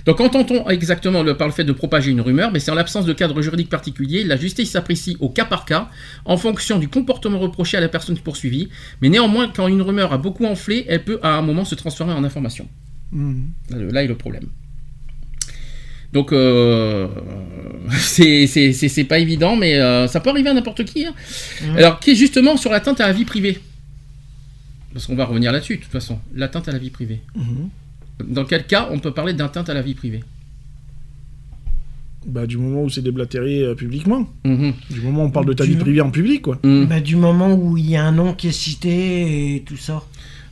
Donc 0.04 0.20
entend-on 0.20 0.68
exactement 0.68 1.22
le, 1.22 1.36
par 1.36 1.46
le 1.46 1.52
fait 1.52 1.64
de 1.64 1.72
propager 1.72 2.10
une 2.10 2.20
rumeur, 2.20 2.50
mais 2.50 2.58
c'est 2.58 2.70
en 2.70 2.74
l'absence 2.74 3.04
de 3.06 3.12
cadre 3.12 3.40
juridique 3.40 3.68
particulier, 3.68 4.24
la 4.24 4.36
justice 4.36 4.70
s'apprécie 4.70 5.16
au 5.20 5.28
cas 5.28 5.44
par 5.44 5.64
cas, 5.64 5.88
en 6.24 6.36
fonction 6.36 6.78
du 6.78 6.88
comportement 6.88 7.38
reproché 7.38 7.76
à 7.76 7.80
la 7.80 7.88
personne 7.88 8.18
poursuivie, 8.18 8.68
mais 9.00 9.08
néanmoins 9.08 9.48
quand 9.54 9.68
une 9.68 9.82
rumeur 9.82 10.12
a 10.12 10.18
beaucoup 10.18 10.44
enflé, 10.44 10.84
elle 10.88 11.04
peut 11.04 11.20
à 11.22 11.34
un 11.34 11.42
moment 11.42 11.64
se 11.64 11.74
transformer 11.76 12.12
en 12.12 12.24
information. 12.24 12.68
Mhm. 13.12 13.50
Là, 13.70 13.76
Là 13.92 14.04
est 14.04 14.08
le 14.08 14.16
problème. 14.16 14.48
Donc, 16.12 16.32
euh, 16.32 17.08
c'est 17.90 19.06
pas 19.08 19.18
évident, 19.18 19.54
mais 19.54 19.76
euh, 19.76 20.08
ça 20.08 20.20
peut 20.20 20.30
arriver 20.30 20.50
à 20.50 20.54
n'importe 20.54 20.84
qui. 20.84 21.04
hein. 21.04 21.14
Alors, 21.76 22.00
qui 22.00 22.12
est 22.12 22.14
justement 22.14 22.56
sur 22.56 22.70
l'atteinte 22.70 23.00
à 23.00 23.06
la 23.06 23.12
vie 23.12 23.24
privée 23.24 23.60
parce 24.96 25.04
qu'on 25.08 25.14
va 25.14 25.26
revenir 25.26 25.52
là-dessus 25.52 25.76
de 25.76 25.82
toute 25.82 25.92
façon, 25.92 26.18
l'atteinte 26.34 26.68
à 26.68 26.72
la 26.72 26.78
vie 26.78 26.88
privée. 26.88 27.20
Mhm. 27.34 27.68
Dans 28.34 28.46
quel 28.46 28.64
cas 28.66 28.88
on 28.90 28.98
peut 28.98 29.12
parler 29.12 29.34
d'atteinte 29.34 29.68
à 29.68 29.74
la 29.74 29.82
vie 29.82 29.92
privée? 29.92 30.24
Bah, 32.26 32.46
du 32.46 32.56
moment 32.56 32.82
où 32.82 32.88
c'est 32.88 33.02
déblatéré 33.02 33.60
euh, 33.62 33.74
publiquement. 33.74 34.26
Mhm. 34.46 34.72
Du 34.88 35.02
moment 35.02 35.24
où 35.24 35.26
on 35.26 35.30
parle 35.30 35.44
de 35.44 35.52
ta 35.52 35.64
Du- 35.66 35.72
vie 35.72 35.76
privée 35.76 36.00
en 36.00 36.10
public, 36.10 36.40
quoi. 36.40 36.58
Mm. 36.64 36.84
Bah, 36.86 37.00
du 37.00 37.14
moment 37.14 37.52
où 37.52 37.76
il 37.76 37.90
y 37.90 37.94
a 37.96 38.06
un 38.06 38.10
nom 38.12 38.32
qui 38.32 38.48
est 38.48 38.52
cité 38.52 39.56
et 39.56 39.60
tout 39.64 39.76
ça. 39.76 40.02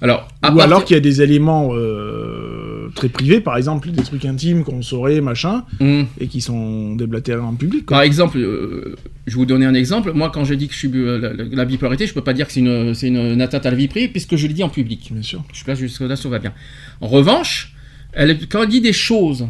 Alors, 0.02 0.28
à 0.42 0.48
Ou 0.52 0.56
partir- 0.56 0.62
alors 0.64 0.84
qu'il 0.84 0.94
y 0.94 0.96
a 0.96 1.00
des 1.00 1.22
éléments 1.22 1.70
euh, 1.72 2.88
très 2.94 3.08
privés, 3.08 3.40
par 3.40 3.56
exemple 3.56 3.90
des 3.90 4.02
trucs 4.02 4.24
intimes 4.24 4.62
qu'on 4.64 4.82
saurait, 4.82 5.20
machin, 5.20 5.64
Mm. 5.80 6.02
et 6.20 6.26
qui 6.26 6.40
sont 6.40 6.94
déblatérés 6.94 7.40
en 7.40 7.54
public. 7.54 7.86
Quoi. 7.86 7.96
Par 7.96 8.02
exemple, 8.02 8.38
euh, 8.38 8.96
je 9.26 9.32
vais 9.34 9.38
vous 9.38 9.46
donner 9.46 9.66
un 9.66 9.74
exemple. 9.74 10.12
Moi, 10.12 10.30
quand 10.30 10.44
je 10.44 10.54
dis 10.54 10.68
que 10.68 10.74
je 10.74 10.78
suis 10.78 10.90
euh, 10.94 11.18
la, 11.18 11.32
la- 11.32 11.44
la 11.44 11.64
bipolarité, 11.64 12.06
je 12.06 12.12
peux 12.14 12.20
pas 12.24 12.34
dire 12.34 12.46
que 12.46 12.52
c'est 12.52 12.60
une, 12.60 12.92
c'est 12.94 13.08
une, 13.08 13.16
une 13.16 13.40
atteinte 13.40 13.64
à 13.66 13.70
la 13.70 13.76
vie 13.76 13.88
privée, 13.88 14.08
puisque 14.08 14.36
je 14.36 14.46
le 14.46 14.52
dis 14.52 14.62
en 14.62 14.68
public. 14.68 15.08
Bien 15.12 15.22
sûr. 15.22 15.42
Je 15.52 15.62
là, 15.66 15.74
jusque 15.74 16.00
là, 16.00 16.16
ça 16.16 16.28
va 16.28 16.38
bien. 16.38 16.52
En 17.00 17.06
revanche, 17.06 17.74
elle, 18.12 18.38
quand 18.48 18.62
elle 18.62 18.68
dit 18.68 18.80
des 18.80 18.92
choses 18.92 19.46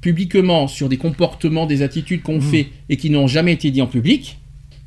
publiquement 0.00 0.68
sur 0.68 0.88
des 0.88 0.98
comportements, 0.98 1.66
des 1.66 1.82
attitudes 1.82 2.22
qu'on 2.22 2.40
fait 2.40 2.68
et 2.88 2.96
qui 2.96 3.10
n'ont 3.10 3.26
jamais 3.26 3.52
été 3.52 3.70
dit 3.70 3.82
en 3.82 3.86
public, 3.86 4.38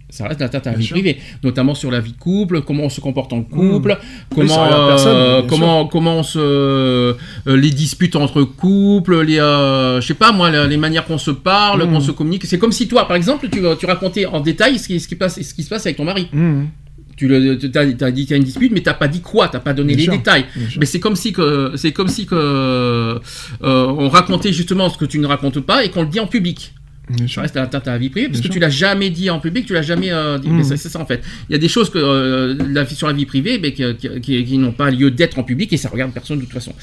ça 0.10 0.28
reste 0.28 0.42
à 0.42 0.50
la 0.52 0.82
sûr. 0.82 0.94
privée, 0.96 1.18
notamment 1.44 1.76
sur 1.76 1.92
la 1.92 2.00
vie 2.00 2.14
de 2.14 2.18
couple, 2.18 2.62
comment 2.62 2.84
on 2.86 2.90
se 2.90 3.00
comporte 3.00 3.32
en 3.32 3.44
couple, 3.44 3.98
comment, 4.34 4.68
personne, 4.88 5.16
euh, 5.16 5.42
comment, 5.48 5.86
comment 5.88 6.18
on 6.18 6.24
se, 6.24 6.40
euh, 6.40 7.14
les 7.46 7.70
disputes 7.70 8.16
entre 8.16 8.42
couples, 8.44 9.22
les, 9.22 9.40
euh, 9.40 10.02
je 10.02 10.08
sais 10.08 10.14
pas 10.16 10.32
moi, 10.32 10.50
les 10.68 10.78
manières 10.78 11.06
qu'on 11.06 11.18
se 11.20 11.32
parle, 11.32 11.84
Mm. 11.86 11.92
qu'on 11.94 12.00
se 12.02 12.12
communique. 12.12 12.46
C'est 12.46 12.58
comme 12.60 12.72
si 12.72 12.88
toi, 12.88 13.08
par 13.08 13.16
exemple, 13.18 13.48
tu, 13.50 13.62
tu 13.80 13.86
racontais 13.86 14.26
en 14.26 14.40
détail 14.40 14.80
ce 14.80 14.88
qui, 14.88 15.00
ce 15.00 15.08
qui 15.08 15.16
passe, 15.16 15.40
ce 15.42 15.54
qui 15.54 15.64
se 15.64 15.70
passe 15.70 15.86
avec 15.86 15.98
ton 15.98 16.06
mari. 16.06 16.28
Mhm. 16.34 16.68
Tu 17.16 17.28
le, 17.28 17.58
t'as 17.60 18.12
dit 18.12 18.22
qu'il 18.24 18.32
y 18.32 18.34
a 18.34 18.38
une 18.38 18.46
dispute, 18.46 18.72
mais 18.72 18.80
t'as 18.80 18.94
pas 18.94 19.10
dit 19.10 19.20
quoi, 19.20 19.50
t'as 19.50 19.60
pas 19.60 19.74
donné 19.74 19.90
Bien 19.94 19.98
les 19.98 20.04
sûr, 20.06 20.14
détails. 20.14 20.46
Mais 20.80 20.86
c'est 20.86 21.02
comme 21.02 21.18
si 21.18 21.34
que, 21.34 21.74
c'est 21.76 21.92
comme 21.92 22.08
si 22.08 22.26
que, 22.26 22.34
euh, 22.34 23.20
on 23.62 24.08
racontait 24.08 24.54
justement 24.54 24.90
ce 24.90 24.98
que 24.98 25.04
tu 25.04 25.20
ne 25.20 25.28
racontes 25.28 25.60
pas 25.60 25.84
et 25.84 25.90
qu'on 25.90 26.04
le 26.04 26.08
dit 26.08 26.22
en 26.22 26.28
public. 26.28 26.74
Bien 27.10 27.26
Ça 27.26 27.34
sûr. 27.34 27.42
reste 27.42 27.58
atteinte 27.58 27.88
à 27.88 27.92
la 27.92 27.98
vie 27.98 28.10
privée 28.10 28.28
parce 28.28 28.40
Bien 28.40 28.48
que 28.50 28.54
sûr. 28.54 28.54
tu 28.54 28.60
l'as 28.60 28.70
jamais 28.70 29.10
dit 29.10 29.30
en 29.30 29.40
public, 29.40 29.66
tu 29.66 29.74
l'as 29.74 29.82
jamais 29.82 30.12
euh, 30.12 30.38
dit. 30.38 30.50
Mais 30.50 30.64
c'est, 30.64 30.78
ça 30.78 31.00
en 31.00 31.06
fait. 31.06 31.24
Il 31.50 31.54
y 31.54 31.56
a 31.56 31.58
des 31.58 31.68
choses 31.68 31.90
que 31.90 31.98
euh, 31.98 32.56
la, 32.70 32.86
sur 32.86 33.08
la 33.08 33.14
vie 33.14 33.26
privée, 33.26 33.58
mais 33.60 33.74
qui, 33.74 33.84
qui- 33.96 34.22
qui- 34.22 34.44
qui 34.46 34.58
n'ont 34.58 34.72
pas 34.72 34.92
lieu 34.92 35.10
d'être 35.12 35.40
en 35.40 35.44
public 35.44 35.74
et 35.74 35.78
ça 35.78 35.90
regarde 35.90 36.12
personne 36.14 36.38
de 36.38 36.44
toute 36.44 36.54
façon. 36.54 36.74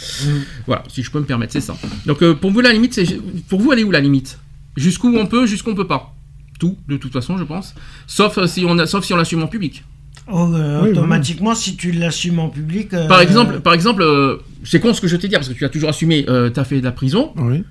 Voilà, 0.67 0.83
si 0.89 1.03
je 1.03 1.11
peux 1.11 1.21
me 1.21 1.25
permettre, 1.25 1.53
c'est 1.53 1.61
ça. 1.61 1.77
Donc 2.07 2.23
euh, 2.23 2.35
pour 2.35 2.51
vous 2.51 2.61
la 2.61 2.73
limite, 2.73 2.95
c'est 2.95 3.07
pour 3.49 3.61
vous 3.61 3.73
elle 3.73 3.79
est 3.81 3.85
où 3.85 3.91
la 3.91 4.01
limite? 4.01 4.39
Jusqu'où 4.77 5.15
on 5.17 5.27
peut, 5.27 5.47
jusqu'où 5.47 5.71
on 5.71 5.75
peut 5.75 5.87
pas? 5.87 6.13
Tout, 6.59 6.77
de 6.89 6.97
toute 6.97 7.13
façon, 7.13 7.37
je 7.39 7.45
pense. 7.45 7.75
Sauf 8.07 8.45
si 8.47 8.65
on 8.67 8.79
a, 8.79 8.87
sauf 8.87 9.05
si 9.05 9.13
on 9.13 9.17
l'assume 9.17 9.43
en 9.43 9.47
public. 9.47 9.85
Oh, 10.29 10.51
euh, 10.55 10.83
Oui, 10.83 10.91
automatiquement, 10.91 11.55
si 11.55 11.77
tu 11.77 11.93
l'assumes 11.93 12.41
en 12.41 12.49
public. 12.49 12.93
euh, 12.95 13.07
Par 13.07 13.21
exemple, 13.21 13.61
par 13.61 13.75
exemple, 13.75 14.03
euh, 14.03 14.39
c'est 14.65 14.81
con 14.81 14.93
ce 14.93 15.01
que 15.01 15.07
je 15.07 15.17
t'ai 15.17 15.29
dit 15.29 15.35
parce 15.35 15.49
que 15.49 15.55
tu 15.55 15.65
as 15.65 15.69
toujours 15.69 15.91
assumé. 15.91 16.25
Euh, 16.29 16.51
t'as 16.51 16.65
fait 16.65 16.81
de 16.81 16.85
la 16.85 16.93
prison. 16.93 17.33
Oui. 17.37 17.63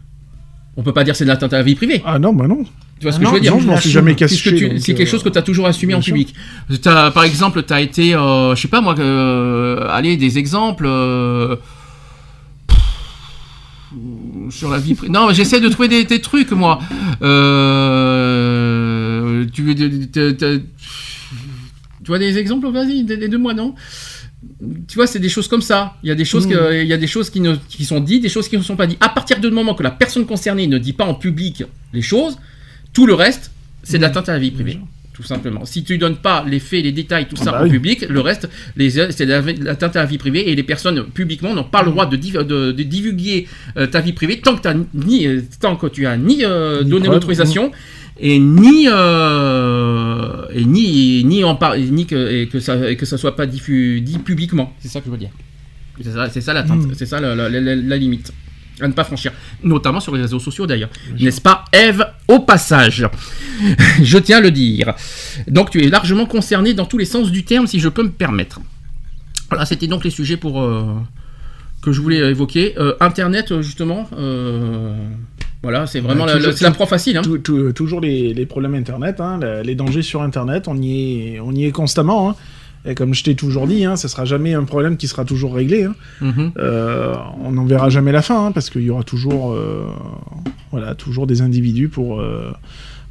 On 0.77 0.83
peut 0.83 0.91
pas 0.93 1.03
dire 1.05 1.15
c'est 1.15 1.23
de 1.23 1.29
l'atteinte 1.29 1.53
à 1.53 1.57
la 1.57 1.63
vie 1.63 1.75
privée. 1.75 2.01
Ah 2.05 2.19
non, 2.19 2.33
bah 2.33 2.47
non. 2.47 2.63
Tu 2.99 3.03
vois 3.03 3.11
ce 3.11 3.17
Ah 3.17 3.19
que 3.19 3.23
non, 3.25 3.29
je 3.31 3.35
veux 3.35 3.41
dire 3.41 3.53
Non, 3.53 3.59
je 3.61 3.67
m'en 3.67 3.77
suis 3.77 3.89
jamais 3.89 4.13
donc, 4.13 4.29
c'est 4.29 4.41
quelque 4.93 5.01
euh, 5.03 5.05
chose 5.05 5.23
que 5.23 5.29
tu 5.29 5.37
as 5.37 5.41
toujours 5.41 5.67
assumé 5.67 5.93
en 5.95 6.01
sûr. 6.01 6.13
public. 6.13 6.33
T'as- 6.81 7.11
par 7.11 7.23
exemple, 7.23 7.63
tu 7.63 7.73
as 7.73 7.81
été, 7.81 8.13
euh, 8.15 8.55
je 8.55 8.61
sais 8.61 8.67
pas 8.67 8.81
moi, 8.81 8.95
euh, 8.99 9.85
allez, 9.89 10.17
des 10.17 10.37
exemples. 10.37 10.85
euh, 10.87 11.55
pff, 12.67 12.77
sur 14.49 14.69
la 14.69 14.77
vie 14.79 14.93
privée. 14.95 15.11
Non, 15.13 15.31
j'essaie 15.31 15.59
de 15.61 15.69
trouver 15.69 15.87
des, 15.87 16.03
des 16.03 16.19
trucs, 16.21 16.51
moi. 16.51 16.79
Euh, 18.15 19.45
tu, 19.53 19.63
veux- 19.63 19.75
tu- 19.75 19.89
tu- 20.11 20.35
tu- 20.37 20.61
tu 22.03 22.07
vois 22.07 22.19
des 22.19 22.37
exemples 22.37 22.69
Vas-y, 22.71 23.03
des, 23.03 23.17
des 23.17 23.27
deux 23.29 23.37
mois, 23.37 23.53
non? 23.53 23.75
Tu 24.87 24.95
vois, 24.95 25.07
c'est 25.07 25.19
des 25.19 25.29
choses 25.29 25.47
comme 25.47 25.61
ça. 25.61 25.95
Il 26.03 26.09
y 26.09 26.11
a 26.11 26.15
des 26.15 26.25
choses, 26.25 26.45
que- 26.47 26.81
il 26.81 26.87
y 26.87 26.93
a 26.93 26.97
des 26.97 27.07
choses 27.07 27.29
qui, 27.29 27.41
ne, 27.41 27.55
qui 27.69 27.83
sont 27.85 27.99
dites, 27.99 28.21
des 28.21 28.29
choses 28.29 28.47
qui 28.47 28.57
ne 28.57 28.61
sont 28.63 28.75
pas 28.75 28.87
dites. 28.87 28.97
À 29.01 29.09
partir 29.09 29.39
du 29.39 29.49
moment 29.49 29.73
que 29.73 29.83
la 29.83 29.91
personne 29.91 30.25
concernée 30.25 30.67
ne 30.67 30.77
dit 30.77 30.93
pas 30.93 31.05
en 31.05 31.15
public 31.15 31.63
les 31.93 32.01
choses, 32.01 32.37
tout 32.93 33.07
le 33.07 33.13
reste, 33.13 33.51
c'est 33.83 33.97
de 33.97 34.03
l'atteinte 34.03 34.29
à 34.29 34.33
la 34.33 34.39
vie 34.39 34.51
privée. 34.51 34.79
Tout 35.13 35.23
simplement. 35.23 35.63
Si 35.63 35.83
tu 35.85 35.97
donnes 35.97 36.17
pas 36.17 36.43
les 36.45 36.59
faits, 36.59 36.83
les 36.83 36.91
détails, 36.91 37.27
tout 37.29 37.37
Ah 37.39 37.43
ça 37.45 37.51
bah 37.53 37.61
en 37.61 37.63
oui. 37.63 37.69
public, 37.69 38.05
le 38.09 38.19
reste, 38.19 38.49
c'est 38.77 39.25
de 39.25 39.63
l'atteinte 39.63 39.95
à 39.95 39.99
la 40.01 40.05
vie 40.05 40.17
privée 40.17 40.49
et 40.51 40.55
les 40.55 40.63
personnes 40.63 41.05
publiquement 41.05 41.53
n'ont 41.55 41.63
pas 41.63 41.83
le 41.83 41.91
droit 41.91 42.05
de, 42.05 42.17
div- 42.17 42.43
de- 42.45 42.73
de 42.73 42.83
divulguer 42.83 43.47
euh, 43.77 43.87
ta 43.87 44.01
vie 44.01 44.11
privée 44.11 44.41
tant 44.41 44.57
que, 44.57 44.61
t'as 44.61 44.75
ni, 44.93 45.25
tant 45.61 45.77
que 45.77 45.87
tu 45.87 46.05
as 46.05 46.17
ni, 46.17 46.43
euh, 46.43 46.83
Ni 46.83 46.89
donné 46.89 47.07
l'autorisation 47.07 47.71
et 48.19 48.39
ni 48.39 48.87
euh, 48.89 50.45
et 50.53 50.65
ni 50.65 51.23
ni 51.23 51.43
en 51.43 51.55
par- 51.55 51.77
ni 51.77 52.05
que 52.05 52.15
et 52.31 52.47
que 52.47 52.59
ça 52.59 52.89
et 52.89 52.95
que 52.95 53.05
ça 53.05 53.17
soit 53.17 53.35
pas 53.35 53.45
diffus, 53.45 54.01
dit 54.01 54.17
publiquement. 54.19 54.73
C'est 54.79 54.87
ça 54.87 54.99
que 54.99 55.05
je 55.07 55.11
veux 55.11 55.17
dire. 55.17 55.31
C'est 56.01 56.11
ça, 56.11 56.29
c'est 56.29 56.41
ça 56.41 56.53
l'atteinte, 56.53 56.85
Mm. 56.85 56.93
c'est 56.95 57.05
ça 57.05 57.19
la, 57.21 57.35
la- 57.35 57.49
la- 57.49 57.61
la- 57.61 57.75
la 57.75 57.97
limite 57.97 58.33
à 58.81 58.87
ne 58.89 58.93
pas 58.93 59.05
franchir, 59.05 59.31
notamment 59.63 60.01
sur 60.01 60.13
les 60.13 60.21
réseaux 60.21 60.39
sociaux 60.39 60.67
d'ailleurs. 60.67 60.89
N'est-ce 61.17 61.39
pas, 61.39 61.63
Eve 61.71 62.05
Au 62.27 62.39
passage, 62.39 63.07
je 64.03 64.17
tiens 64.17 64.37
à 64.39 64.41
le 64.41 64.51
dire. 64.51 64.93
Donc 65.47 65.69
tu 65.69 65.81
es 65.85 65.87
largement 65.89 66.25
concerné 66.25 66.73
dans 66.73 66.85
tous 66.85 66.97
les 66.97 67.05
sens 67.05 67.31
du 67.31 67.45
terme, 67.45 67.67
si 67.67 67.79
je 67.79 67.87
peux 67.87 68.03
me 68.03 68.09
permettre. 68.11 68.59
Voilà, 69.49 69.65
c'était 69.65 69.87
donc 69.87 70.03
les 70.03 70.09
sujets 70.09 70.35
pour 70.37 70.61
euh, 70.61 70.83
que 71.85 71.91
je 71.93 72.01
voulais 72.01 72.17
évoquer. 72.17 72.73
Euh, 72.77 72.93
Internet, 72.99 73.51
euh, 73.51 73.61
justement. 73.61 74.09
euh, 74.17 74.93
voilà, 75.63 75.87
c'est 75.87 75.99
vraiment 75.99 76.25
Bah, 76.25 76.31
la, 76.31 76.37
toujours- 76.37 76.51
la- 76.51 76.57
c'est 76.57 76.65
la 76.65 76.71
proie 76.71 76.85
facile. 76.87 77.17
Hein. 77.17 77.21
Tout- 77.23 77.37
tout- 77.39 77.71
toujours 77.73 78.01
les, 78.01 78.33
les 78.33 78.45
problèmes 78.45 78.75
Internet, 78.75 79.19
hein, 79.21 79.39
les 79.63 79.75
dangers 79.75 80.01
sur 80.03 80.21
Internet, 80.21 80.67
on 80.67 80.75
y 80.77 81.35
est, 81.35 81.39
on 81.39 81.51
y 81.53 81.65
est 81.65 81.71
constamment. 81.71 82.29
hein. 82.31 82.35
Et 82.87 82.93
comme 82.93 83.15
je 83.15 83.23
t'ai 83.23 83.33
toujours 83.33 83.65
dit, 83.65 83.83
ce 83.95 84.07
sera 84.07 84.25
jamais 84.25 84.53
un 84.53 84.63
problème 84.63 84.95
qui 84.97 85.07
sera 85.07 85.25
toujours 85.25 85.55
réglé. 85.55 85.87
Euh, 86.57 87.15
on 87.43 87.51
n'en 87.51 87.65
verra 87.65 87.89
jamais 87.89 88.11
la 88.11 88.21
fin, 88.21 88.51
parce 88.51 88.69
qu'il 88.69 88.83
y 88.83 88.91
aura 88.91 89.01
toujours, 89.03 89.53
euh, 89.53 89.85
voilà, 90.71 90.93
toujours 90.93 91.25
des 91.25 91.41
individus 91.41 91.89
pour, 91.89 92.19
euh, 92.21 92.51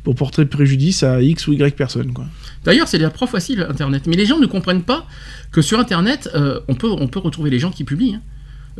pour 0.05 0.15
porter 0.15 0.45
préjudice 0.45 1.03
à 1.03 1.21
X 1.23 1.49
ou 1.49 1.55
Y 1.55 1.75
personnes. 1.75 2.13
Quoi. 2.13 2.25
D'ailleurs, 2.65 2.87
c'est 2.87 2.99
la 2.99 3.11
proie 3.11 3.27
facile, 3.27 3.67
Internet. 3.69 4.07
Mais 4.07 4.15
les 4.17 4.27
gens 4.27 4.39
ne 4.39 4.47
comprennent 4.47 4.83
pas 4.83 5.07
que 5.51 5.61
sur 5.61 5.81
Internet, 5.81 6.31
euh, 6.37 6.61
on, 6.69 6.75
peut, 6.77 6.91
on 6.91 7.09
peut 7.09 7.19
retrouver 7.19 7.51
les 7.51 7.59
gens 7.59 7.71
qui 7.73 7.83
publient. 7.83 8.15
hein. 8.15 8.23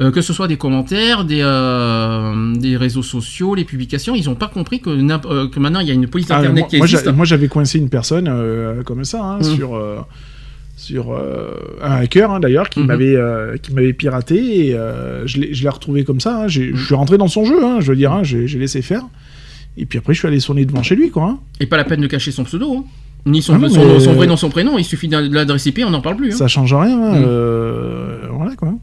Euh, 0.01 0.11
que 0.11 0.21
ce 0.23 0.33
soit 0.33 0.49
des 0.49 0.57
commentaires, 0.57 1.25
des, 1.25 1.39
euh, 1.43 2.53
des 2.57 2.77
réseaux 2.77 3.05
sociaux, 3.05 3.55
les 3.55 3.63
publications, 3.65 4.17
ils 4.17 4.25
n'ont 4.27 4.35
pas 4.35 4.49
compris 4.49 4.81
que, 4.81 4.91
euh, 4.91 5.49
que 5.49 5.61
maintenant 5.61 5.79
il 5.79 5.87
y 5.87 5.91
a 5.93 5.95
une 5.95 6.09
police 6.09 6.27
Ah, 6.31 6.39
Internet 6.39 6.63
moi, 6.63 6.69
qui 6.69 6.77
existe. 6.79 7.07
moi, 7.13 7.25
j'avais 7.25 7.47
coincé 7.47 7.79
une 7.79 7.89
personne 7.89 8.29
comme 8.85 9.05
ça 9.05 9.23
hein, 9.23 9.39
Mhm. 9.39 9.45
sur 9.57 9.81
sur 10.77 11.17
un 11.83 11.93
hacker 11.93 12.33
hein, 12.33 12.41
d'ailleurs 12.41 12.69
qui 12.71 12.81
Mhm. 12.81 12.87
m'avait 12.87 13.17
qui 13.63 13.73
m'avait 13.73 13.93
piraté 13.93 14.71
et 14.71 14.77
je 15.27 15.39
l'ai 15.63 15.69
retrouvé 15.69 16.03
comme 16.03 16.19
ça. 16.19 16.43
hein. 16.43 16.49
J'ai- 16.49 16.73
Je 16.75 16.85
suis 16.85 16.95
rentré 16.97 17.17
dans 17.17 17.29
son 17.29 17.45
jeu, 17.45 17.57
je 17.81 17.87
veux 17.89 17.97
dire, 17.97 18.25
j'ai 18.25 18.47
laissé 18.59 18.83
faire. 18.83 19.03
Et 19.77 19.87
puis 19.87 19.99
après, 20.01 20.13
je 20.15 20.19
suis 20.21 20.29
allé 20.29 20.41
sonner 20.41 20.65
devant 20.65 20.83
chez 20.83 20.97
lui, 20.97 21.11
quoi. 21.11 21.39
Et 21.61 21.67
pas 21.67 21.77
la 21.77 21.85
peine 21.85 22.01
de 22.01 22.07
cacher 22.09 22.31
son 22.33 22.43
pseudo. 22.45 22.85
Ni 23.27 23.43
son, 23.43 23.55
Ah 23.55 23.59
non, 23.59 23.69
son, 23.69 23.85
mais- 23.95 24.01
son 24.01 24.13
vrai 24.13 24.27
nom, 24.27 24.37
son 24.37 24.51
prénom. 24.51 24.77
Il 24.77 24.85
suffit 24.85 25.09
de 25.09 25.17
l'adresse 25.35 25.67
IP, 25.67 25.81
on 25.87 25.91
n'en 25.91 26.01
parle 26.03 26.17
plus. 26.17 26.33
Ça 26.33 26.47
change 26.49 26.75
rien. 26.75 26.99
voilà, 28.31 28.57
quoi. 28.57 28.75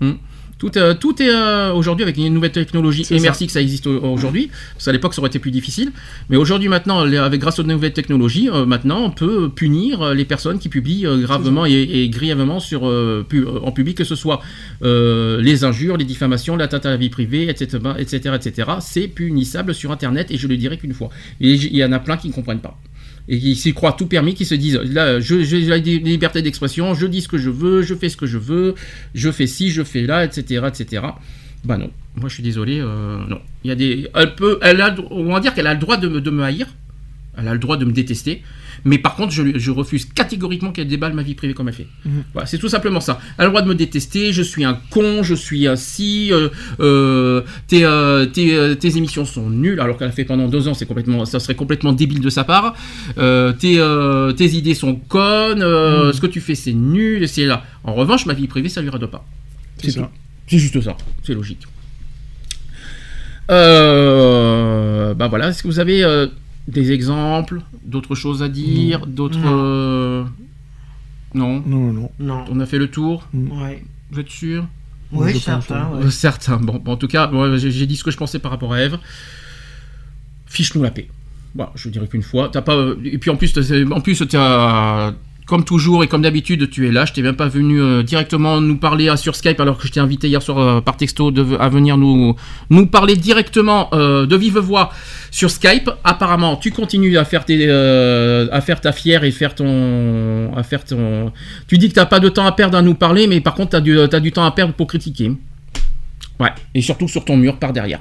Tout, 0.62 0.78
euh, 0.78 0.94
tout 0.94 1.20
est 1.24 1.28
euh, 1.34 1.74
aujourd'hui 1.74 2.04
avec 2.04 2.18
une 2.18 2.32
nouvelle 2.36 2.52
technologie. 2.52 3.02
Et 3.02 3.18
ça. 3.18 3.24
merci 3.24 3.48
que 3.48 3.52
ça 3.52 3.62
existe 3.62 3.88
au- 3.88 4.00
aujourd'hui. 4.00 4.52
Parce 4.76 4.86
qu'à 4.86 4.92
l'époque, 4.92 5.16
ça 5.16 5.20
aurait 5.22 5.30
été 5.30 5.40
plus 5.40 5.50
difficile. 5.50 5.92
Mais 6.30 6.38
aujourd'hui, 6.38 6.70
maintenant, 6.70 7.00
avec 7.00 7.42
grâce 7.42 7.58
aux 7.58 7.64
nouvelles 7.64 7.94
technologies, 7.94 8.48
euh, 8.48 8.68
maintenant, 8.68 9.00
on 9.06 9.10
peut 9.10 9.50
punir 9.50 10.04
euh, 10.04 10.14
les 10.14 10.24
personnes 10.24 10.60
qui 10.60 10.70
publient 10.70 11.08
euh, 11.08 11.18
gravement 11.18 11.66
et, 11.66 11.72
et 11.72 12.10
grièvement 12.10 12.60
sur, 12.60 12.88
euh, 12.88 13.26
pu- 13.28 13.40
euh, 13.44 13.60
en 13.64 13.72
public, 13.72 13.98
que 13.98 14.04
ce 14.04 14.14
soit 14.14 14.40
euh, 14.84 15.42
les 15.42 15.64
injures, 15.64 15.98
les 15.98 16.06
diffamations, 16.06 16.56
l'atteinte 16.56 16.86
à 16.86 16.92
la 16.92 16.98
vie 16.98 17.10
privée, 17.10 17.50
etc., 17.50 17.80
etc., 17.98 18.36
etc. 18.36 18.70
C'est 18.82 19.08
punissable 19.08 19.74
sur 19.74 19.92
Internet 19.92 20.30
et 20.30 20.38
je 20.38 20.48
le 20.48 20.58
dirai 20.58 20.78
qu'une 20.78 20.94
fois. 20.94 21.10
Et 21.42 21.54
il 21.54 21.76
y 21.76 21.84
en 21.84 21.92
a 21.92 21.98
plein 21.98 22.18
qui 22.18 22.28
ne 22.28 22.34
comprennent 22.34 22.60
pas. 22.62 22.78
Et 23.28 23.40
qui 23.40 23.56
s'y 23.56 23.74
croient 23.74 23.94
tout 23.94 24.08
permis, 24.08 24.34
qui 24.34 24.46
se 24.46 24.56
disent 24.56 24.80
là, 24.84 25.20
j'ai 25.20 25.44
la 25.68 25.78
li- 25.78 26.00
liberté 26.00 26.42
d'expression, 26.42 26.94
je 26.94 27.06
dis 27.08 27.22
ce 27.22 27.28
que 27.28 27.38
je 27.38 27.50
veux, 27.50 27.82
je 27.82 27.94
fais 27.96 28.10
ce 28.10 28.18
que 28.18 28.26
je 28.26 28.38
veux, 28.38 28.76
je 29.14 29.32
fais 29.32 29.48
ci, 29.48 29.70
je 29.70 29.84
fais 29.84 30.02
là, 30.02 30.26
etc., 30.26 30.66
etc. 30.68 31.04
Bah 31.64 31.78
non, 31.78 31.92
moi 32.16 32.28
je 32.30 32.34
suis 32.34 32.44
désolé, 32.44 32.80
euh, 32.80 33.18
non. 33.28 33.40
Il 33.64 33.68
y 33.68 33.72
a 33.72 33.76
des, 33.76 34.08
elle 34.16 34.34
peut, 34.36 34.58
elle 34.64 34.82
a, 34.82 34.96
on 35.12 35.32
va 35.32 35.40
dire 35.40 35.54
qu'elle 35.54 35.68
a 35.68 35.74
le 35.76 35.80
droit 35.80 35.98
de 35.98 36.20
de 36.20 36.30
me 36.32 36.44
haïr, 36.44 36.66
elle 37.38 37.48
a 37.48 37.54
le 37.54 37.60
droit 37.60 37.78
de 37.78 37.86
me 37.86 37.92
détester, 37.92 38.42
mais 38.86 38.98
par 38.98 39.16
contre 39.16 39.32
je, 39.32 39.72
refuse 39.72 40.06
catégoriquement 40.06 40.72
qu'elle 40.72 40.88
déballe 40.88 41.14
ma 41.14 41.24
vie 41.24 41.36
privée 41.36 41.54
comme 41.54 41.68
elle 41.68 41.74
fait. 41.74 41.88
Mhm. 42.06 42.24
Voilà, 42.34 42.46
c'est 42.46 42.58
tout 42.58 42.70
simplement 42.70 43.00
ça. 43.00 43.20
Elle 43.38 43.44
a 43.44 43.46
le 43.46 43.50
droit 43.52 43.62
de 43.62 43.68
me 43.68 43.76
détester, 43.76 44.34
je 44.34 44.42
suis 44.42 44.64
un 44.64 44.78
con, 44.90 45.24
je 45.24 45.34
suis 45.34 45.68
un 45.68 45.76
si, 45.76 46.32
euh, 46.32 46.50
euh, 46.80 47.42
tes, 47.68 47.86
euh, 47.86 48.26
tes, 48.26 48.76
tes 48.78 48.98
émissions 48.98 49.26
sont 49.26 49.50
nulles, 49.50 49.80
alors 49.80 49.98
qu'elle 49.98 50.10
a 50.10 50.12
fait 50.12 50.26
pendant 50.26 50.48
deux 50.48 50.68
ans, 50.68 50.74
c'est 50.74 50.86
complètement, 50.86 51.26
ça 51.26 51.40
serait 51.40 51.56
complètement 51.56 51.94
débile 51.94 52.22
de 52.22 52.30
sa 52.30 52.44
part. 52.44 52.76
Tes, 53.16 53.82
tes 54.38 54.50
idées 54.56 54.76
sont 54.76 54.96
connes, 54.96 55.64
Mhm. 55.64 56.14
ce 56.14 56.22
que 56.22 56.28
tu 56.28 56.42
fais 56.42 56.56
c'est 56.56 56.74
nul, 56.74 57.28
c'est 57.28 57.46
là. 57.46 57.64
En 57.84 57.94
revanche, 57.94 58.26
ma 58.26 58.34
vie 58.34 58.48
privée, 58.48 58.70
ça 58.70 58.82
lui 58.82 58.90
rade 58.90 59.06
pas. 59.08 59.26
C'est 59.78 59.92
ça. 59.92 60.12
C'est 60.48 60.58
juste 60.58 60.82
ça, 60.82 60.98
c'est 61.24 61.34
logique. 61.34 61.66
Euh, 63.50 65.14
bah 65.14 65.28
voilà, 65.28 65.50
est-ce 65.50 65.64
que 65.64 65.68
vous 65.68 65.80
avez 65.80 66.04
euh, 66.04 66.28
des 66.68 66.92
exemples, 66.92 67.62
d'autres 67.84 68.16
choses 68.16 68.44
à 68.44 68.50
dire, 68.50 69.06
d'autres... 69.08 69.40
Non. 69.40 69.52
euh, 69.54 70.24
Non. 71.34 71.64
Non, 71.66 71.92
non. 71.94 72.12
Non. 72.20 72.46
On 72.50 72.60
a 72.60 72.66
fait 72.66 72.78
le 72.78 72.88
tour. 72.90 73.28
Ouais. 73.34 73.84
Vous 74.12 74.20
êtes 74.20 74.30
sûr? 74.30 74.66
Oui, 75.14 75.38
certain, 75.40 75.90
ouais. 75.90 76.10
certain. 76.10 76.58
Bon, 76.58 76.78
bon, 76.78 76.94
en 76.94 76.98
tout 76.98 77.08
cas, 77.08 77.30
j'ai 77.58 77.86
dit 77.86 77.96
ce 77.98 78.04
que 78.04 78.12
je 78.12 78.18
pensais 78.18 78.40
par 78.40 78.52
rapport 78.52 78.72
à 78.74 78.82
Eve. 78.82 78.98
Fiche-nous 80.46 80.84
la 80.84 80.92
paix. 80.92 81.10
Voilà, 81.56 81.72
je 81.76 81.90
dirais 81.90 82.08
qu'une 82.08 82.22
fois. 82.22 82.50
T'as 82.50 82.62
pas. 82.62 82.76
euh, 82.76 82.96
Et 83.04 83.18
puis 83.18 83.30
en 83.30 83.36
plus, 83.36 83.54
en 83.92 84.02
plus, 84.02 84.24
t'as. 84.30 85.14
Comme 85.52 85.66
toujours 85.66 86.02
et 86.02 86.08
comme 86.08 86.22
d'habitude, 86.22 86.70
tu 86.70 86.88
es 86.88 86.94
là. 86.94 87.04
Je 87.04 87.12
t'ai 87.12 87.22
même 87.22 87.36
pas 87.36 87.50
venu 87.50 87.82
euh, 87.82 88.04
directement 88.04 88.62
nous 88.62 88.78
parler 88.78 89.10
euh, 89.10 89.18
sur 89.18 89.36
Skype 89.36 89.60
alors 89.60 89.78
que 89.78 89.86
je 89.86 89.92
t'ai 89.92 90.00
invité 90.00 90.30
hier 90.30 90.42
soir 90.42 90.58
euh, 90.60 90.80
par 90.80 90.96
texto 90.96 91.30
à 91.60 91.68
venir 91.68 91.98
nous, 91.98 92.38
nous 92.70 92.88
parler 92.88 93.18
directement 93.18 93.90
de 93.92 94.36
vive 94.38 94.60
voix 94.60 94.94
sur 95.30 95.52
Skype. 95.52 95.90
Apparemment, 96.06 96.56
tu 96.56 96.72
continues 96.72 97.18
à 97.18 97.26
faire, 97.26 97.44
tes, 97.44 97.70
à 97.70 98.62
faire 98.62 98.80
ta 98.80 98.94
fière 98.94 99.26
et 99.26 99.32
faire 99.32 99.54
ton, 99.54 100.54
à 100.56 100.64
faire 100.64 100.86
ton. 100.86 101.34
Tu 101.68 101.78
dis 101.78 101.90
que 101.90 101.96
t'as 101.96 102.06
pas 102.06 102.22
de 102.22 102.30
temps 102.30 102.46
à 102.46 102.54
perdre 102.54 102.78
à 102.78 102.82
nous 102.82 102.96
parler, 102.96 103.28
mais 103.28 103.42
par 103.42 103.54
contre, 103.54 103.72
t'as 103.72 103.82
du, 103.82 103.98
t'as 104.10 104.22
du 104.22 104.32
temps 104.32 104.46
à 104.46 104.52
perdre 104.52 104.74
pour 104.74 104.88
critiquer. 104.88 105.34
Ouais, 106.40 106.54
et 106.74 106.82
surtout 106.82 107.10
sur 107.10 107.26
ton 107.26 107.36
mur 107.36 107.58
par 107.58 107.74
derrière. 107.74 108.00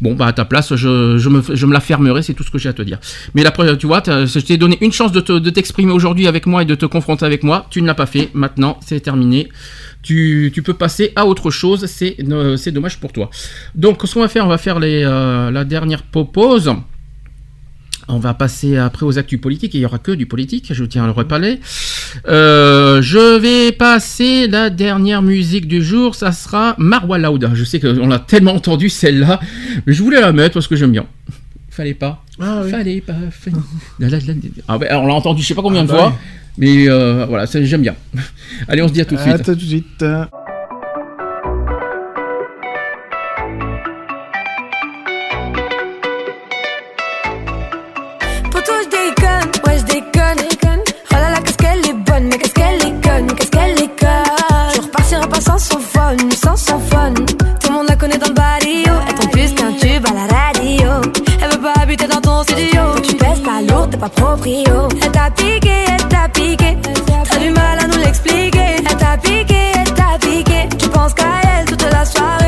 Bon, 0.00 0.14
bah 0.14 0.26
à 0.26 0.32
ta 0.32 0.44
place, 0.44 0.74
je, 0.76 1.18
je 1.18 1.28
me, 1.28 1.42
je 1.52 1.66
me 1.66 1.72
la 1.72 1.80
fermerai, 1.80 2.22
c'est 2.22 2.32
tout 2.34 2.42
ce 2.42 2.50
que 2.50 2.58
j'ai 2.58 2.68
à 2.68 2.72
te 2.72 2.82
dire. 2.82 2.98
Mais 3.34 3.42
la 3.42 3.50
tu 3.76 3.86
vois, 3.86 4.02
je 4.06 4.38
t'ai 4.40 4.56
donné 4.56 4.78
une 4.80 4.92
chance 4.92 5.12
de, 5.12 5.20
te- 5.20 5.38
de 5.38 5.50
t'exprimer 5.50 5.92
aujourd'hui 5.92 6.26
avec 6.26 6.46
moi 6.46 6.62
et 6.62 6.64
de 6.64 6.74
te 6.74 6.86
confronter 6.86 7.26
avec 7.26 7.42
moi. 7.42 7.66
Tu 7.70 7.82
ne 7.82 7.86
l'as 7.86 7.94
pas 7.94 8.06
fait, 8.06 8.30
maintenant 8.32 8.78
c'est 8.80 9.00
terminé. 9.00 9.48
Tu, 10.02 10.50
tu 10.54 10.62
peux 10.62 10.72
passer 10.72 11.12
à 11.16 11.26
autre 11.26 11.50
chose, 11.50 11.84
c'est, 11.84 12.16
euh, 12.30 12.56
c'est 12.56 12.72
dommage 12.72 12.98
pour 12.98 13.12
toi. 13.12 13.28
Donc, 13.74 14.00
ce 14.04 14.14
qu'on 14.14 14.20
va 14.20 14.28
faire, 14.28 14.46
on 14.46 14.48
va 14.48 14.56
faire 14.56 14.78
les, 14.80 15.02
euh, 15.04 15.50
la 15.50 15.64
dernière 15.64 16.02
pause. 16.02 16.72
On 18.12 18.18
va 18.18 18.34
passer 18.34 18.76
après 18.76 19.06
aux 19.06 19.18
actus 19.18 19.40
politiques, 19.40 19.74
et 19.74 19.78
il 19.78 19.82
n'y 19.82 19.86
aura 19.86 19.98
que 19.98 20.10
du 20.12 20.26
politique, 20.26 20.72
je 20.72 20.84
tiens 20.84 21.04
à 21.04 21.06
le 21.06 21.12
reparler. 21.12 21.60
Euh, 22.28 23.00
je 23.02 23.38
vais 23.38 23.72
passer 23.72 24.48
la 24.48 24.68
dernière 24.68 25.22
musique 25.22 25.68
du 25.68 25.82
jour, 25.82 26.14
ça 26.14 26.32
sera 26.32 26.74
Marwa 26.78 27.18
Loud. 27.18 27.50
Je 27.54 27.64
sais 27.64 27.78
qu'on 27.78 28.08
l'a 28.08 28.18
tellement 28.18 28.54
entendu 28.54 28.88
celle-là, 28.88 29.38
mais 29.86 29.92
je 29.92 30.02
voulais 30.02 30.20
la 30.20 30.32
mettre 30.32 30.54
parce 30.54 30.66
que 30.66 30.76
j'aime 30.76 30.92
bien. 30.92 31.06
Fallait 31.70 31.94
pas. 31.94 32.24
Ah 32.40 32.62
oui. 32.64 32.70
Fallait 32.70 33.00
pas. 33.00 33.14
fallait-. 33.30 33.56
Ah 34.66 34.76
ouais, 34.76 34.92
on 34.92 35.06
l'a 35.06 35.14
entendu 35.14 35.42
je 35.42 35.46
sais 35.48 35.54
pas 35.54 35.62
combien 35.62 35.82
Ah 35.82 35.84
de 35.84 35.88
bah 35.88 35.94
fois, 35.96 36.08
oui. 36.08 36.14
mais 36.58 36.88
euh, 36.88 37.26
voilà, 37.28 37.44
j'aime 37.46 37.82
bien. 37.82 37.94
Allez, 38.68 38.82
on 38.82 38.88
se 38.88 38.92
dit 38.92 39.00
à 39.00 39.04
tout 39.04 39.14
de 39.14 39.20
À 39.20 39.34
suite. 39.34 39.44
tout 39.44 39.54
de 39.54 39.60
suite. 39.60 40.04
Qu'est-ce 53.36 53.50
qu'elle 53.50 53.82
est 53.82 53.98
conne? 53.98 54.74
Je 54.74 54.80
repartirai 54.80 55.28
pas 55.28 55.40
sans 55.40 55.58
son 55.58 55.78
phone, 55.78 56.30
sans 56.32 56.56
son 56.56 56.78
phone. 56.78 57.14
Tout 57.60 57.68
le 57.68 57.72
monde 57.72 57.88
la 57.88 57.96
connaît 57.96 58.18
dans 58.18 58.28
le 58.28 58.34
barrio. 58.34 58.92
Elle 59.08 59.14
tombe 59.14 59.30
plus 59.30 59.54
qu'un 59.54 59.72
tube 59.72 60.04
à 60.06 60.14
la 60.14 60.26
radio. 60.34 60.90
Elle 61.42 61.50
veut 61.50 61.62
pas 61.62 61.80
habiter 61.80 62.06
dans 62.06 62.20
ton 62.20 62.42
studio. 62.42 62.82
Tu 63.02 63.14
pèses 63.16 63.42
ta 63.42 63.60
lourde, 63.62 63.90
t'es 63.90 63.98
pas 63.98 64.08
proprio. 64.08 64.88
Elle 65.02 65.12
t'a 65.12 65.30
piqué, 65.30 65.84
elle 65.88 66.08
t'a 66.08 66.28
piqué. 66.28 66.76
T'as 67.30 67.38
du 67.38 67.50
mal 67.50 67.78
à 67.78 67.86
nous 67.86 67.98
l'expliquer. 67.98 68.76
Elle 68.78 68.96
t'a 68.96 69.16
piqué, 69.16 69.72
elle 69.74 69.94
t'a 69.94 70.18
piqué. 70.20 70.68
Tu 70.78 70.88
penses 70.88 71.14
qu'à 71.14 71.24
elle 71.58 71.66
toute 71.66 71.82
la 71.82 72.04
soirée. 72.04 72.39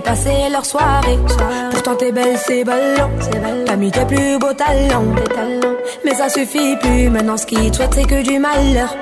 Passer 0.00 0.48
leur 0.50 0.64
soirée. 0.64 1.18
Pourtant 1.70 1.94
t'es 1.96 2.12
belle, 2.12 2.36
c'est 2.38 2.64
ballon. 2.64 3.10
T'as 3.66 3.76
mis 3.76 3.90
tes 3.90 4.04
plus 4.04 4.38
beaux 4.38 4.52
talents. 4.52 5.04
Mais 6.04 6.14
ça 6.14 6.28
suffit 6.28 6.76
plus, 6.76 7.10
maintenant 7.10 7.36
ce 7.36 7.46
qu'ils 7.46 7.70
te 7.70 7.76
souhaitent 7.76 7.94
c'est 7.94 8.04
que 8.04 8.22
du 8.22 8.38
malheur. 8.38 8.94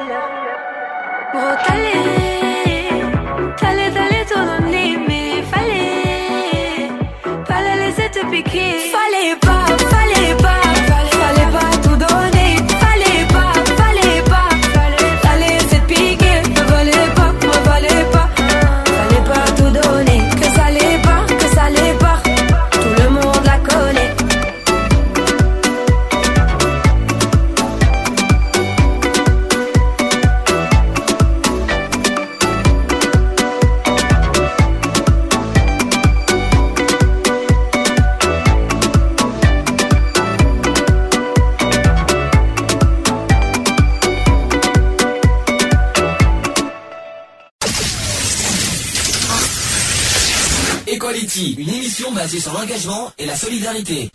Basée 52.23 52.39
sur 52.39 52.53
l'engagement 52.53 53.11
et 53.19 53.27
la 53.27 53.35
solidarité. 53.35 54.09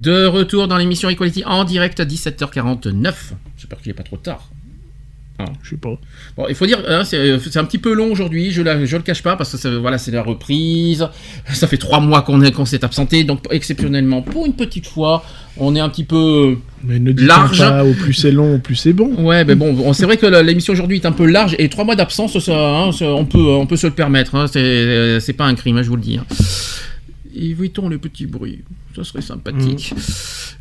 De 0.00 0.24
retour 0.24 0.68
dans 0.68 0.78
l'émission 0.78 1.10
Equality 1.10 1.44
en 1.44 1.64
direct 1.64 2.00
à 2.00 2.06
17h49. 2.06 3.12
J'espère 3.58 3.78
qu'il 3.82 3.90
n'est 3.90 3.94
pas 3.94 4.02
trop 4.02 4.16
tard. 4.16 4.48
Je 5.62 5.70
sais 5.70 5.76
pas. 5.76 5.90
Bon, 6.36 6.46
il 6.48 6.54
faut 6.54 6.64
dire, 6.66 6.82
hein, 6.88 7.04
c'est 7.04 7.38
c'est 7.40 7.58
un 7.58 7.64
petit 7.64 7.78
peu 7.78 7.92
long 7.92 8.10
aujourd'hui, 8.10 8.52
je, 8.52 8.62
la- 8.62 8.84
je 8.86 8.96
le 8.96 9.02
cache 9.02 9.22
pas, 9.22 9.36
parce 9.36 9.50
que 9.52 9.58
ça- 9.58 9.76
voilà, 9.78 9.98
c'est 9.98 10.12
la 10.12 10.22
reprise. 10.22 11.06
Ça 11.52 11.66
fait 11.66 11.78
trois 11.78 12.00
mois 12.00 12.22
qu'on 12.22 12.40
est- 12.42 12.52
qu'on 12.52 12.64
s'est 12.64 12.84
absenté, 12.84 13.24
donc 13.24 13.40
exceptionnellement, 13.50 14.22
pour 14.22 14.46
une 14.46 14.54
petite 14.54 14.86
fois, 14.86 15.24
on 15.58 15.74
est 15.74 15.80
un 15.80 15.88
petit 15.90 16.04
peu 16.04 16.56
Mais 16.84 16.98
ne 16.98 17.12
dites 17.12 17.26
large. 17.26 17.58
pas 17.58 17.84
au 17.84 17.92
plus 17.92 18.12
c'est 18.14 18.32
long, 18.32 18.56
au 18.56 18.58
plus 18.58 18.74
c'est 18.74 18.92
bon. 18.92 19.14
Ouais, 19.24 19.44
mais 19.44 19.54
bon, 19.54 19.92
c'est 19.92 20.04
vrai 20.04 20.16
que 20.16 20.26
l'émission 20.42 20.72
aujourd'hui 20.72 20.96
est 20.98 21.06
un 21.06 21.12
peu 21.12 21.26
large 21.26 21.54
et 21.58 21.68
trois 21.68 21.84
mois 21.84 21.94
d'absence, 21.96 22.38
ça, 22.38 22.52
hein, 22.52 22.92
ça, 22.92 23.06
on 23.06 23.24
peut, 23.24 23.38
on 23.38 23.66
peut 23.66 23.76
se 23.76 23.86
le 23.86 23.92
permettre. 23.92 24.34
hein, 24.34 24.46
c'est, 24.46 25.20
c'est 25.20 25.32
pas 25.32 25.44
un 25.44 25.54
crime, 25.54 25.76
hein, 25.78 25.82
je 25.82 25.88
vous 25.88 25.96
le 25.96 26.02
dis. 26.02 26.18
hein. 26.18 26.24
Évitons 27.34 27.88
les 27.88 27.98
petits 27.98 28.26
bruits, 28.26 28.60
ça 28.94 29.04
serait 29.04 29.22
sympathique. 29.22 29.94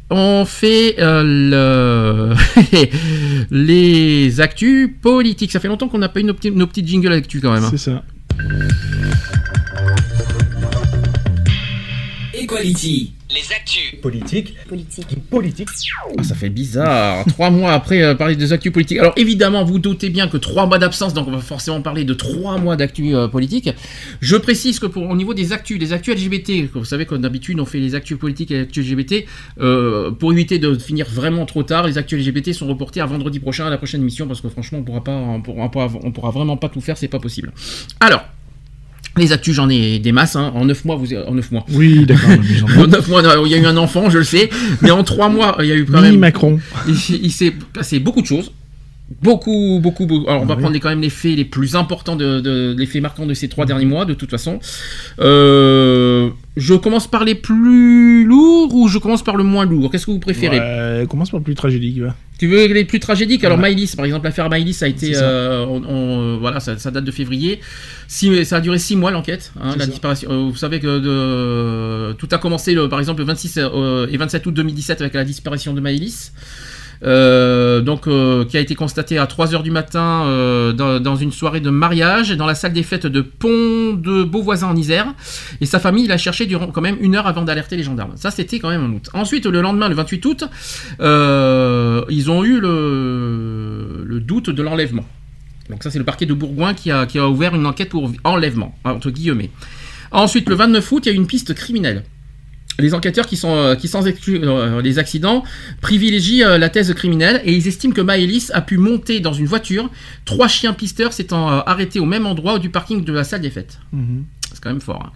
On 0.10 0.46
fait 0.46 0.96
euh, 1.00 2.34
le... 2.34 2.86
les 3.52 4.40
actus 4.42 4.90
politiques. 5.02 5.52
Ça 5.52 5.60
fait 5.60 5.68
longtemps 5.68 5.88
qu'on 5.88 5.98
n'a 5.98 6.10
pas 6.10 6.20
eu 6.20 6.24
nos 6.24 6.34
petits, 6.34 6.52
nos 6.52 6.68
petits 6.68 6.86
jingles 6.86 7.14
actus 7.14 7.42
quand 7.42 7.54
même. 7.54 7.68
C'est 7.72 7.78
ça. 7.78 8.04
Equality. 12.52 13.14
Les 13.34 13.54
actus. 13.56 14.02
Politique. 14.02 14.56
Politique. 14.68 15.30
Politique. 15.30 15.70
Ah, 16.18 16.24
ça 16.24 16.36
fait 16.36 16.50
bizarre. 16.50 17.24
trois 17.30 17.50
mois 17.50 17.72
après 17.72 18.02
euh, 18.04 18.14
parler 18.14 18.36
des 18.36 18.52
actus 18.52 18.74
politiques. 18.74 19.00
Alors 19.00 19.14
évidemment, 19.16 19.64
vous 19.64 19.80
doutez 19.80 20.10
bien 20.10 20.28
que 20.28 20.36
trois 20.36 20.66
mois 20.66 20.78
d'absence, 20.78 21.14
donc 21.14 21.30
on 21.30 21.32
va 21.32 21.40
forcément 21.40 21.82
parler 21.82 22.04
de 22.04 22.14
trois 22.14 22.58
mois 22.58 22.76
d'actus 22.76 23.16
euh, 23.16 23.28
politiques. 23.30 23.70
Je 24.20 24.36
précise 24.36 24.80
que 24.80 24.86
pour 24.86 25.10
au 25.10 25.16
niveau 25.16 25.34
des 25.34 25.54
actus, 25.54 25.80
des 25.80 25.94
actus 25.94 26.14
LGBT, 26.16 26.70
vous 26.74 26.84
savez 26.84 27.06
que 27.06 27.16
d'habitude 27.16 27.60
on 27.62 27.66
fait 27.66 27.80
les 27.80 27.96
actus 27.96 28.18
politiques 28.18 28.52
et 28.52 28.56
les 28.56 28.62
actus 28.64 28.86
LGBT 28.86 29.26
euh, 29.62 30.12
pour 30.12 30.34
éviter 30.34 30.60
de 30.60 30.78
finir 30.78 31.08
vraiment 31.10 31.46
trop 31.46 31.64
tard. 31.64 31.88
Les 31.88 31.98
actus 31.98 32.20
LGBT 32.26 32.52
sont 32.52 32.68
reportés 32.68 33.00
à 33.00 33.06
vendredi 33.06 33.40
prochain 33.40 33.66
à 33.66 33.70
la 33.70 33.78
prochaine 33.78 34.02
émission 34.02 34.28
parce 34.28 34.42
que 34.42 34.50
franchement 34.50 34.80
on 34.80 34.84
pourra 34.84 35.04
pas, 35.04 35.16
on 35.16 35.42
pourra 35.42 35.72
pas, 35.72 35.90
on 36.04 36.12
pourra 36.12 36.32
vraiment 36.32 36.58
pas 36.58 36.68
tout 36.68 36.82
faire, 36.82 36.98
c'est 36.98 37.08
pas 37.08 37.20
possible. 37.20 37.54
Alors. 38.02 38.24
Les 39.18 39.32
actus, 39.34 39.54
j'en 39.56 39.70
ai 39.70 40.00
des 40.00 40.12
masses. 40.14 40.36
hein. 40.38 40.52
En 40.56 40.64
9 40.66 40.86
mois, 40.86 40.96
vous 40.96 41.14
en 41.14 41.34
9 41.34 41.52
mois. 41.52 41.66
Oui, 41.74 42.06
d'accord. 42.06 42.30
en 42.78 42.88
9 42.88 43.08
mois, 43.10 43.22
il 43.46 43.52
y 43.52 43.56
a 43.56 43.58
eu 43.58 43.66
un 43.66 43.76
enfant, 43.78 44.10
je 44.10 44.20
le 44.20 44.24
sais. 44.24 44.50
Mais 44.82 44.92
en 44.92 45.04
3 45.04 45.28
mois, 45.30 45.58
il 45.60 45.66
y 45.66 45.72
a 45.72 45.76
eu 45.76 45.86
quand 45.86 45.98
Mini 45.98 46.12
même. 46.12 46.20
Macron. 46.20 46.60
Il, 46.88 46.96
il 47.24 47.32
s'est 47.32 47.52
passé 47.74 48.00
beaucoup 48.00 48.22
de 48.22 48.28
choses. 48.28 48.52
Beaucoup, 49.22 49.80
beaucoup, 49.84 50.06
beaucoup. 50.06 50.30
Alors, 50.30 50.44
on 50.44 50.46
va 50.46 50.54
Ah 50.54 50.62
prendre 50.62 50.78
quand 50.78 50.88
même 50.88 51.02
les 51.02 51.10
faits 51.10 51.36
les 51.36 51.44
plus 51.44 51.76
importants, 51.76 52.16
de, 52.16 52.40
de- 52.40 52.74
les 52.78 52.86
faits 52.86 53.02
marquants 53.02 53.26
de 53.26 53.34
ces 53.34 53.50
trois 53.50 53.66
derniers 53.66 53.84
mois, 53.86 54.06
de 54.06 54.14
toute 54.14 54.30
façon. 54.32 54.60
Euh, 55.20 56.30
je 56.58 56.74
commence 56.74 57.08
par 57.10 57.24
les 57.24 57.36
plus 57.36 58.26
lourds 58.26 58.74
ou 58.76 58.88
je 58.88 58.98
commence 58.98 59.24
par 59.24 59.38
le 59.38 59.44
moins 59.44 59.66
lourd? 59.66 59.90
Qu'est-ce 59.92 60.06
que 60.06 60.12
vous 60.12 60.20
préférez? 60.20 60.60
Ouais, 60.60 61.08
commence 61.08 61.30
par 61.32 61.40
le 61.40 61.44
plus 61.44 61.56
tragédique. 61.56 62.02
Tu 62.40 62.48
veux 62.48 62.66
les 62.66 62.86
plus 62.86 63.00
tragédiques? 63.00 63.44
Alors, 63.44 63.58
Ouais. 63.58 63.62
Maïlis, 63.62 63.94
par 63.96 64.04
exemple, 64.06 64.26
l'affaire 64.26 64.50
Maïlis, 64.50 64.74
ça 64.74 64.86
a 64.86 64.88
été. 64.88 65.12
Euh, 65.16 65.64
on- 65.68 65.84
on- 65.88 66.38
voilà, 66.40 66.60
ça, 66.60 66.78
ça 66.78 66.90
date 66.90 67.04
de 67.06 67.12
février. 67.12 67.60
Six- 68.08 68.46
ça 68.46 68.58
a 68.58 68.62
duré 68.62 68.80
six 68.80 68.96
mois 68.96 69.12
l'enquête. 69.12 69.52
hein, 69.62 69.76
la 69.78 69.86
disparition. 69.86 70.30
euh, 70.32 70.50
vous 70.50 70.56
savez 70.56 70.80
que 70.80 71.00
de- 71.00 72.14
tout 72.14 72.28
a 72.32 72.38
commencé, 72.40 72.74
le- 72.74 72.90
par 72.90 73.00
exemple, 73.00 73.20
le 73.20 73.26
26 73.28 73.58
euh, 73.58 74.08
et 74.12 74.18
27 74.18 74.46
août 74.46 74.54
2017 74.54 75.02
avec 75.02 75.14
la 75.14 75.24
disparition 75.24 75.74
de 75.74 75.82
Maïlis. 75.82 76.32
Euh, 77.04 77.82
donc, 77.82 78.08
euh, 78.08 78.46
qui 78.46 78.58
a 78.58 78.60
été 78.60 78.76
constaté 78.76 79.18
à 79.18 79.26
3h 79.26 79.64
du 79.64 79.72
matin 79.72 80.24
euh, 80.26 80.72
dans, 81.00 81.16
une 81.16 81.32
soirée 81.32 81.60
de 81.60 81.70
mariage 81.70 82.32
dans 82.32 82.46
la 82.46 82.56
salle 82.56 82.74
des 82.74 82.84
fêtes 82.84 83.08
de 83.08 83.22
Pont 83.22 83.94
de 83.94 84.24
Beauvoisin 84.24 84.68
en 84.68 84.76
Isère. 84.76 85.14
Et 85.62 85.66
sa 85.66 85.80
famille 85.80 86.08
l'a 86.08 86.18
cherché 86.18 86.46
durant 86.46 86.68
quand 86.68 86.82
même 86.82 86.98
une 87.02 87.16
heure 87.16 87.28
avant 87.28 87.44
d'alerter 87.44 87.76
les 87.78 87.84
gendarmes. 87.84 88.14
Ça, 88.16 88.32
c'était 88.32 88.60
quand 88.60 88.70
même 88.70 88.84
en 88.84 88.96
août. 88.96 89.10
Ensuite, 89.14 89.46
le 89.46 89.62
lendemain, 89.62 89.90
le 89.90 89.96
28 89.96 90.26
août, 90.26 90.44
ils 91.00 92.32
ont 92.32 92.44
eu 92.44 92.60
le, 92.60 94.04
le 94.06 94.20
doute 94.20 94.50
de 94.50 94.62
l'enlèvement. 94.62 95.06
Donc 95.70 95.84
ça, 95.84 95.90
c'est 95.90 96.00
le 96.00 96.06
parquet 96.06 96.26
de 96.26 96.34
Bourgoin 96.34 96.74
qui 96.74 96.92
a, 96.92 97.06
qui 97.06 97.18
a 97.18 97.30
ouvert 97.30 97.56
une 97.56 97.66
enquête 97.66 97.90
pour 97.90 98.12
enlèvement, 98.24 98.76
entre 98.84 99.10
guillemets. 99.10 99.50
Ensuite, 100.12 100.50
le 100.50 100.56
29 100.56 100.92
août, 100.92 101.06
il 101.06 101.10
y 101.10 101.12
a 101.12 101.14
eu 101.14 101.18
une 101.18 101.28
piste 101.28 101.54
criminelle. 101.54 102.04
Les 102.80 102.94
enquêteurs 102.94 103.28
qui 103.28 103.38
sont 103.38 103.54
euh, 103.56 103.76
qui 103.76 103.88
sans 103.88 104.08
exclure 104.08 104.42
euh, 104.44 104.82
les 104.82 104.98
accidents 104.98 105.44
privilégient 105.82 106.44
euh, 106.44 106.58
la 106.58 106.70
thèse 106.70 106.94
criminelle 106.94 107.42
et 107.46 107.54
ils 107.54 107.68
estiment 107.68 107.94
que 107.94 108.02
Maëlys 108.02 108.52
a 108.54 108.62
pu 108.62 108.78
monter 108.78 109.20
dans 109.20 109.34
une 109.34 109.46
voiture, 109.46 109.90
trois 110.26 110.48
chiens 110.48 110.74
pisteurs 110.74 111.14
s'étant 111.14 111.52
euh, 111.52 111.60
arrêtés 111.66 112.00
au 112.00 112.06
même 112.06 112.26
endroit 112.26 112.60
du 112.60 112.70
parking 112.70 113.04
de 113.04 113.14
la 113.14 113.24
salle 113.24 113.42
des 113.42 113.50
fêtes. 113.52 113.80
C'est 114.54 114.62
quand 114.62 114.70
même 114.70 114.82
fort. 114.82 115.04
hein. 115.08 115.12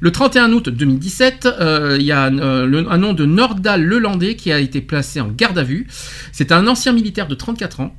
Le 0.00 0.10
31 0.10 0.52
août 0.52 0.68
2017, 0.70 1.46
euh, 1.60 1.96
il 2.00 2.06
y 2.06 2.12
a 2.12 2.26
euh, 2.26 2.64
le- 2.66 2.90
un 2.90 2.96
nom 2.98 3.12
de 3.12 3.24
Nordal 3.26 3.82
Lelandais 3.84 4.36
qui 4.36 4.52
a 4.52 4.58
été 4.58 4.80
placé 4.80 5.20
en 5.20 5.28
garde 5.28 5.58
à 5.58 5.62
vue. 5.64 5.86
C'est 6.32 6.50
un 6.52 6.66
ancien 6.66 6.92
militaire 6.92 7.28
de 7.28 7.34
34 7.34 7.80
ans. 7.80 7.94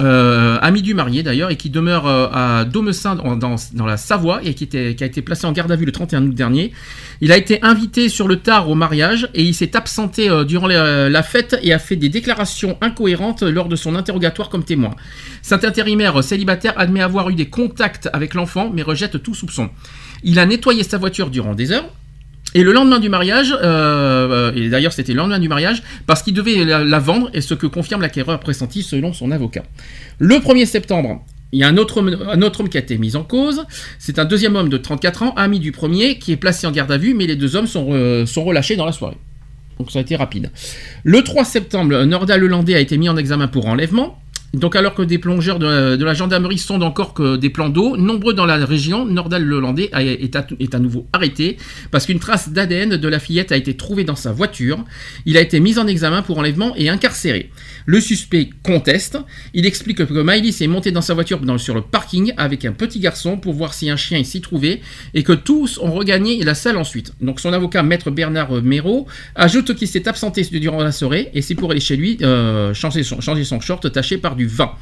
Euh, 0.00 0.58
ami 0.62 0.82
du 0.82 0.94
marié 0.94 1.22
d'ailleurs, 1.22 1.50
et 1.50 1.56
qui 1.56 1.70
demeure 1.70 2.06
euh, 2.06 2.28
à 2.32 2.64
Domessin 2.64 3.16
dans, 3.16 3.86
la 3.86 3.96
Savoie, 3.96 4.40
et 4.44 4.54
qui, 4.54 4.68
a 4.76 5.06
été 5.06 5.22
placé 5.22 5.46
en 5.46 5.52
garde 5.52 5.70
à 5.70 5.76
vue 5.76 5.84
le 5.84 5.92
31 5.92 6.26
août 6.26 6.34
dernier. 6.34 6.72
Il 7.20 7.32
a 7.32 7.36
été 7.36 7.62
invité 7.62 8.08
sur 8.08 8.26
le 8.26 8.36
tard 8.36 8.68
au 8.68 8.74
mariage, 8.74 9.28
et 9.34 9.42
il 9.42 9.54
s'est 9.54 9.76
absenté 9.76 10.30
euh, 10.30 10.44
durant 10.44 10.66
la, 10.66 11.08
la 11.08 11.22
fête 11.22 11.58
et 11.62 11.72
a 11.72 11.78
fait 11.78 11.96
des 11.96 12.08
déclarations 12.08 12.78
incohérentes 12.80 13.42
lors 13.42 13.68
de 13.68 13.76
son 13.76 13.94
interrogatoire 13.94 14.48
comme 14.48 14.64
témoin. 14.64 14.94
Cet 15.42 15.64
intérimaire 15.64 16.22
célibataire 16.24 16.74
admet 16.76 17.00
avoir 17.02 17.30
eu 17.30 17.34
des 17.34 17.48
contacts 17.48 18.08
avec 18.12 18.34
l'enfant, 18.34 18.70
mais 18.72 18.82
rejette 18.82 19.22
tout 19.22 19.34
soupçon. 19.34 19.70
Il 20.22 20.38
a 20.38 20.46
nettoyé 20.46 20.82
sa 20.82 20.98
voiture 20.98 21.30
durant 21.30 21.54
des 21.54 21.72
heures, 21.72 21.88
et 22.54 22.62
le 22.62 22.72
lendemain 22.72 22.98
du 22.98 23.08
mariage, 23.08 23.54
euh, 23.62 24.52
et 24.54 24.68
d'ailleurs 24.68 24.92
c'était 24.92 25.12
le 25.12 25.18
lendemain 25.18 25.38
du 25.38 25.48
mariage, 25.48 25.82
parce 26.06 26.22
qu'il 26.22 26.34
devait 26.34 26.64
la, 26.64 26.98
vendre, 26.98 27.30
et 27.32 27.40
ce 27.40 27.54
que 27.54 27.66
confirme 27.66 28.02
l'acquéreur 28.02 28.40
pressenti 28.40 28.82
selon 28.82 29.12
son 29.12 29.30
avocat. 29.30 29.62
Le 30.18 30.36
1er 30.36 30.66
septembre, 30.66 31.24
il 31.52 31.60
y 31.60 31.64
a 31.64 31.68
un 31.68 31.76
autre, 31.76 31.98
homme, 31.98 32.68
qui 32.68 32.76
a 32.76 32.80
été 32.80 32.96
mis 32.96 33.16
en 33.16 33.24
cause. 33.24 33.64
C'est 33.98 34.18
un 34.18 34.24
deuxième 34.24 34.54
homme 34.54 34.68
de 34.68 34.76
34 34.76 35.24
ans, 35.24 35.34
ami 35.36 35.58
du 35.58 35.72
premier, 35.72 36.18
qui 36.18 36.32
est 36.32 36.36
placé 36.36 36.66
en 36.66 36.70
garde 36.70 36.92
à 36.92 36.96
vue, 36.96 37.14
mais 37.14 37.26
les 37.26 37.36
deux 37.36 37.56
hommes 37.56 37.66
sont, 37.66 37.88
euh, 37.90 38.24
sont 38.26 38.44
relâchés 38.44 38.76
dans 38.76 38.86
la 38.86 38.92
soirée. 38.92 39.16
Donc 39.78 39.90
ça 39.90 39.98
a 39.98 40.02
été 40.02 40.14
rapide. 40.14 40.50
Le 41.04 41.22
3 41.22 41.44
septembre, 41.44 42.04
Nordal 42.04 42.40
Lelandais 42.40 42.74
a 42.74 42.80
été 42.80 42.98
mis 42.98 43.08
en 43.08 43.16
examen 43.16 43.48
pour 43.48 43.66
enlèvement. 43.66 44.20
Donc 44.52 44.74
alors 44.74 44.94
que 44.94 45.02
des 45.02 45.18
plongeurs 45.18 45.60
de, 45.60 46.02
la 46.04 46.14
gendarmerie 46.14 46.58
sondent 46.58 46.82
encore 46.82 47.14
que 47.14 47.36
des 47.36 47.50
plans 47.50 47.68
d'eau, 47.68 47.96
nombreux 47.96 48.34
dans 48.34 48.46
la 48.46 48.56
région, 48.64 49.06
Nordal 49.06 49.44
Lelandais 49.44 49.90
a- 49.92 50.02
est 50.02 50.36
est 50.58 50.74
à 50.74 50.78
nouveau 50.80 51.06
arrêté 51.12 51.56
parce 51.92 52.06
qu'une 52.06 52.18
trace 52.18 52.48
d'ADN 52.48 52.96
de 52.96 53.08
la 53.08 53.20
fillette 53.20 53.52
a 53.52 53.56
été 53.56 53.76
trouvée 53.76 54.02
dans 54.02 54.16
sa 54.16 54.32
voiture. 54.32 54.84
Il 55.24 55.36
a 55.36 55.40
été 55.40 55.60
mis 55.60 55.78
en 55.78 55.86
examen 55.86 56.22
pour 56.22 56.38
enlèvement 56.38 56.74
et 56.76 56.88
incarcéré. 56.88 57.50
Le 57.86 58.00
suspect 58.00 58.50
conteste. 58.62 59.18
Il 59.54 59.66
explique 59.66 60.04
que 60.04 60.20
Maïlis 60.20 60.56
est 60.60 60.66
monté 60.66 60.90
dans 60.92 61.02
sa 61.02 61.14
voiture 61.14 61.40
sur 61.58 61.74
le 61.74 61.82
parking 61.82 62.32
avec 62.36 62.64
un 62.64 62.72
petit 62.72 63.00
garçon 63.00 63.36
pour 63.36 63.54
voir 63.54 63.74
si 63.74 63.90
un 63.90 63.96
chien 63.96 64.22
s'y 64.24 64.40
trouvait 64.40 64.80
et 65.14 65.22
que 65.22 65.32
tous 65.32 65.78
ont 65.78 65.92
regagné 65.92 66.42
la 66.44 66.54
salle 66.54 66.76
ensuite. 66.76 67.12
Donc 67.20 67.40
son 67.40 67.52
avocat, 67.52 67.82
maître 67.82 68.10
Bernard 68.10 68.62
Méraud, 68.62 69.06
ajoute 69.34 69.74
qu'il 69.74 69.88
s'est 69.88 70.08
absenté 70.08 70.42
durant 70.42 70.82
la 70.82 70.92
soirée 70.92 71.30
et 71.34 71.42
c'est 71.42 71.54
pour 71.54 71.70
aller 71.70 71.80
chez 71.80 71.96
lui 71.96 72.18
euh, 72.22 72.74
changer 72.74 73.02
son 73.02 73.60
short 73.60 73.92
taché 73.92 74.18
par 74.18 74.36
du 74.36 74.46
vin. 74.46 74.72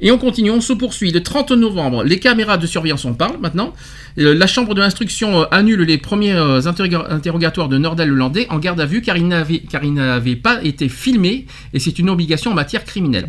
Et 0.00 0.10
on 0.12 0.18
continue, 0.18 0.50
on 0.50 0.60
se 0.60 0.72
poursuit. 0.72 1.10
Le 1.10 1.22
30 1.22 1.50
novembre, 1.52 2.04
les 2.04 2.20
caméras 2.20 2.56
de 2.56 2.66
surveillance 2.66 3.04
en 3.04 3.14
parlent 3.14 3.38
maintenant. 3.40 3.72
Euh, 4.18 4.32
La 4.34 4.46
chambre 4.46 4.74
de 4.74 4.80
l'instruction 4.80 5.40
euh, 5.42 5.44
annule 5.50 5.80
les 5.82 5.98
premiers 5.98 6.34
euh, 6.34 6.60
interroga- 6.62 7.06
interrogatoires 7.10 7.68
de 7.68 7.78
Nordal 7.78 8.08
Lelandais 8.08 8.46
en 8.50 8.58
garde 8.58 8.80
à 8.80 8.86
vue 8.86 9.02
car 9.02 9.16
il 9.16 9.26
n'avait 9.26 9.58
car 9.58 9.82
il 9.84 9.94
n'avait 9.94 10.36
pas 10.36 10.62
été 10.62 10.88
filmé 10.88 11.46
et 11.74 11.80
c'est 11.80 11.98
une 11.98 12.10
obligation 12.10 12.52
en 12.52 12.54
matière 12.54 12.84
criminelle. 12.84 13.28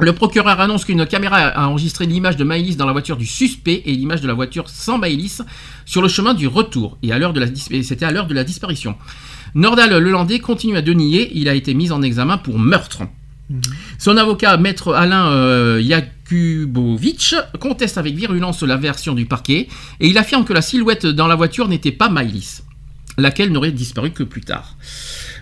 Le 0.00 0.12
procureur 0.12 0.60
annonce 0.60 0.84
qu'une 0.84 1.06
caméra 1.06 1.38
a 1.38 1.66
enregistré 1.68 2.06
l'image 2.06 2.36
de 2.36 2.44
Maïlis 2.44 2.76
dans 2.76 2.86
la 2.86 2.92
voiture 2.92 3.16
du 3.16 3.26
suspect 3.26 3.82
et 3.84 3.92
l'image 3.92 4.20
de 4.20 4.28
la 4.28 4.34
voiture 4.34 4.68
sans 4.68 4.96
Maïlis 4.98 5.38
sur 5.86 6.02
le 6.02 6.08
chemin 6.08 6.34
du 6.34 6.46
retour. 6.46 6.98
Et 7.02 7.12
à 7.12 7.18
l'heure 7.18 7.32
de 7.32 7.40
la 7.40 7.46
c'était 7.82 8.04
à 8.04 8.12
l'heure 8.12 8.28
de 8.28 8.34
la 8.34 8.44
disparition. 8.44 8.94
Nordal 9.56 9.90
Lelandais 9.98 10.38
continue 10.38 10.76
à 10.76 10.82
dénier. 10.82 11.30
Il 11.34 11.48
a 11.48 11.54
été 11.54 11.74
mis 11.74 11.90
en 11.90 12.02
examen 12.02 12.38
pour 12.38 12.58
meurtre. 12.60 13.02
Son 13.98 14.16
avocat, 14.16 14.56
maître 14.56 14.94
Alain 14.94 15.30
euh, 15.30 15.82
conteste 17.58 17.98
avec 17.98 18.14
virulence 18.14 18.62
la 18.62 18.76
version 18.76 19.14
du 19.14 19.26
parquet 19.26 19.68
et 20.00 20.08
il 20.08 20.18
affirme 20.18 20.44
que 20.44 20.52
la 20.52 20.62
silhouette 20.62 21.06
dans 21.06 21.26
la 21.26 21.34
voiture 21.34 21.68
n'était 21.68 21.92
pas 21.92 22.08
Maïlis, 22.08 22.62
laquelle 23.16 23.50
n'aurait 23.50 23.72
disparu 23.72 24.10
que 24.10 24.22
plus 24.22 24.42
tard. 24.42 24.76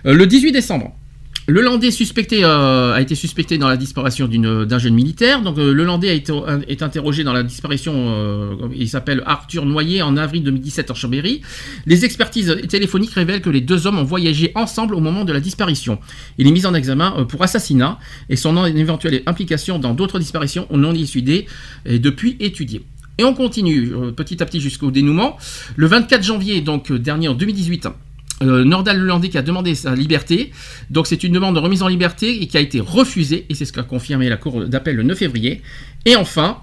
Euh, 0.05 0.13
le 0.13 0.25
18 0.25 0.51
décembre, 0.51 0.95
le 1.49 1.61
Landais 1.61 1.91
suspecté, 1.91 2.43
euh, 2.43 2.93
a 2.93 3.01
été 3.01 3.15
suspecté 3.15 3.57
dans 3.57 3.69
la 3.69 3.77
disparition 3.77 4.27
d'un 4.27 4.79
jeune 4.79 4.93
militaire. 4.93 5.41
Donc, 5.41 5.57
euh, 5.57 5.73
le 5.73 5.83
Landais 5.85 6.09
a 6.09 6.13
été, 6.13 6.33
est 6.67 6.81
interrogé 6.81 7.23
dans 7.23 7.31
la 7.31 7.43
disparition, 7.43 7.93
euh, 7.95 8.55
il 8.75 8.89
s'appelle 8.89 9.23
Arthur 9.25 9.65
Noyer, 9.65 10.01
en 10.01 10.17
avril 10.17 10.43
2017 10.43 10.91
en 10.91 10.93
Chambéry. 10.93 11.41
Les 11.85 12.03
expertises 12.03 12.57
téléphoniques 12.67 13.13
révèlent 13.13 13.41
que 13.41 13.49
les 13.49 13.61
deux 13.61 13.87
hommes 13.87 13.97
ont 13.97 14.03
voyagé 14.03 14.51
ensemble 14.55 14.93
au 14.93 14.99
moment 14.99 15.23
de 15.23 15.31
la 15.31 15.39
disparition. 15.39 15.99
Il 16.37 16.47
est 16.47 16.51
mis 16.51 16.65
en 16.65 16.73
examen 16.73 17.13
euh, 17.17 17.23
pour 17.23 17.41
assassinat 17.43 17.97
et 18.29 18.35
son 18.35 18.65
éventuelle 18.65 19.23
implication 19.25 19.79
dans 19.79 19.93
d'autres 19.93 20.19
disparitions 20.19 20.67
non 20.71 20.91
élucidées 20.91 21.45
est 21.85 21.99
depuis 21.99 22.35
étudiée. 22.41 22.83
Et 23.17 23.23
on 23.23 23.33
continue 23.33 23.93
euh, 23.93 24.11
petit 24.11 24.41
à 24.43 24.45
petit 24.45 24.61
jusqu'au 24.61 24.91
dénouement. 24.91 25.37
Le 25.75 25.87
24 25.87 26.23
janvier, 26.23 26.61
donc 26.61 26.91
euh, 26.91 26.99
dernier 26.99 27.27
en 27.27 27.33
2018, 27.33 27.87
Euh, 28.43 28.63
Nordal 28.63 29.09
qui 29.31 29.37
a 29.37 29.41
demandé 29.41 29.73
sa 29.73 29.95
liberté. 29.95 30.51
Donc 30.91 31.07
c'est 31.07 31.23
une 31.23 31.33
demande 31.33 31.55
de 31.55 31.59
remise 31.59 31.81
en 31.81 31.87
liberté 31.87 32.41
et 32.41 32.47
qui 32.47 32.55
a 32.57 32.59
été 32.59 32.79
refusée. 32.79 33.45
Et 33.49 33.55
c'est 33.55 33.65
ce 33.65 33.73
qu'a 33.73 33.83
confirmé 33.83 34.29
la 34.29 34.37
Cour 34.37 34.65
d'appel 34.65 34.95
le 34.95 35.03
9 35.03 35.17
février. 35.17 35.61
Et 36.05 36.15
enfin, 36.15 36.57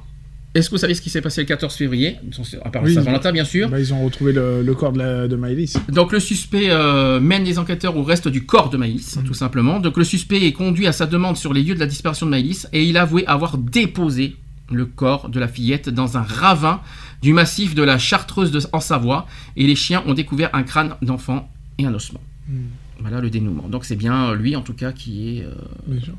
est-ce 0.54 0.68
que 0.70 0.76
vous 0.76 0.80
savez 0.80 0.94
ce 0.94 1.02
qui 1.02 1.10
s'est 1.10 1.20
passé 1.20 1.40
le 1.40 1.48
14 1.48 1.74
février? 1.74 2.16
À 2.64 2.70
part 2.70 2.84
Oui, 2.84 2.94
Saint-Valentin, 2.94 3.32
bien 3.32 3.44
sûr. 3.44 3.68
bah, 3.68 3.80
ils 3.80 3.92
ont 3.92 4.04
retrouvé 4.04 4.32
le, 4.32 4.62
le 4.62 4.74
corps 4.76 4.92
de, 4.92 4.98
la, 5.00 5.26
de 5.26 5.34
Maëlys. 5.34 5.76
Donc 5.88 6.12
le 6.12 6.20
suspect 6.20 6.70
euh, 6.70 7.18
mène 7.18 7.42
les 7.42 7.58
enquêteurs 7.58 7.96
au 7.96 8.04
reste 8.04 8.28
du 8.28 8.44
corps 8.46 8.70
de 8.70 8.76
Maïlis, 8.76 9.14
Mhm. 9.16 9.24
tout 9.24 9.34
simplement. 9.34 9.80
Donc 9.80 9.96
le 9.96 10.04
suspect 10.04 10.46
est 10.46 10.52
conduit 10.52 10.86
à 10.86 10.92
sa 10.92 11.06
demande 11.06 11.36
sur 11.36 11.52
les 11.52 11.64
lieux 11.64 11.74
de 11.74 11.80
la 11.80 11.86
disparition 11.86 12.26
de 12.26 12.30
Maïlis 12.30 12.66
et 12.72 12.84
il 12.84 12.96
a 12.96 13.02
avoué 13.02 13.26
avoir 13.26 13.58
déposé 13.58 14.36
le 14.70 14.86
corps 14.86 15.28
de 15.28 15.40
la 15.40 15.48
fillette 15.48 15.88
dans 15.88 16.16
un 16.16 16.22
ravin 16.22 16.80
du 17.20 17.32
massif 17.32 17.74
de 17.74 17.82
la 17.82 17.98
Chartreuse 17.98 18.52
de- 18.52 18.60
en 18.72 18.78
Savoie 18.80 19.26
et 19.56 19.66
les 19.66 19.74
chiens 19.74 20.04
ont 20.06 20.14
découvert 20.14 20.50
un 20.52 20.62
crâne 20.62 20.94
d'enfant 21.02 21.48
et 21.78 21.86
un 21.86 21.94
ossement. 21.94 22.20
Mhm. 22.48 22.56
Voilà 23.00 23.20
le 23.20 23.30
dénouement. 23.30 23.68
Donc 23.68 23.84
c'est 23.84 23.96
bien 23.96 24.30
euh, 24.30 24.36
lui 24.36 24.54
en 24.56 24.62
tout 24.62 24.74
cas 24.74 24.92
qui 24.92 25.38
est... 25.38 25.44
euh, 25.44 25.54
Bien 25.86 26.00
sûr. 26.00 26.14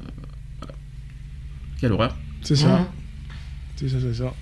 Quelle 1.79 1.91
horreur. 1.91 2.15
C'est 2.41 2.55
ça. 2.55 2.87
C'est 3.75 3.89
ça, 3.89 3.97
c'est 4.01 4.13
ça. 4.13 4.33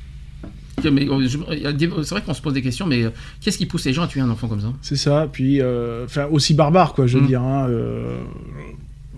Euh, 0.85 1.71
des- 1.73 1.89
C'est 2.03 2.09
vrai 2.15 2.21
qu'on 2.21 2.33
se 2.33 2.41
pose 2.41 2.53
des 2.53 2.61
questions, 2.61 2.85
mais 2.85 3.03
euh, 3.03 3.09
qu'est-ce 3.41 3.57
qui 3.57 3.65
pousse 3.65 3.85
les 3.85 3.93
gens 3.93 4.03
à 4.03 4.07
tuer 4.07 4.21
un 4.21 4.29
enfant 4.29 4.47
comme 4.47 4.59
ça? 4.61 4.73
C'est 4.81 4.95
ça, 4.95 5.27
puis 5.31 5.61
euh, 5.61 6.05
enfin 6.05 6.25
aussi 6.25 6.53
barbare 6.53 6.93
quoi, 6.93 7.07
je 7.07 7.17
veux 7.17 7.23
Mm. 7.23 7.27
dire. 7.27 7.41
hein, 7.41 7.67
euh, 7.69 8.17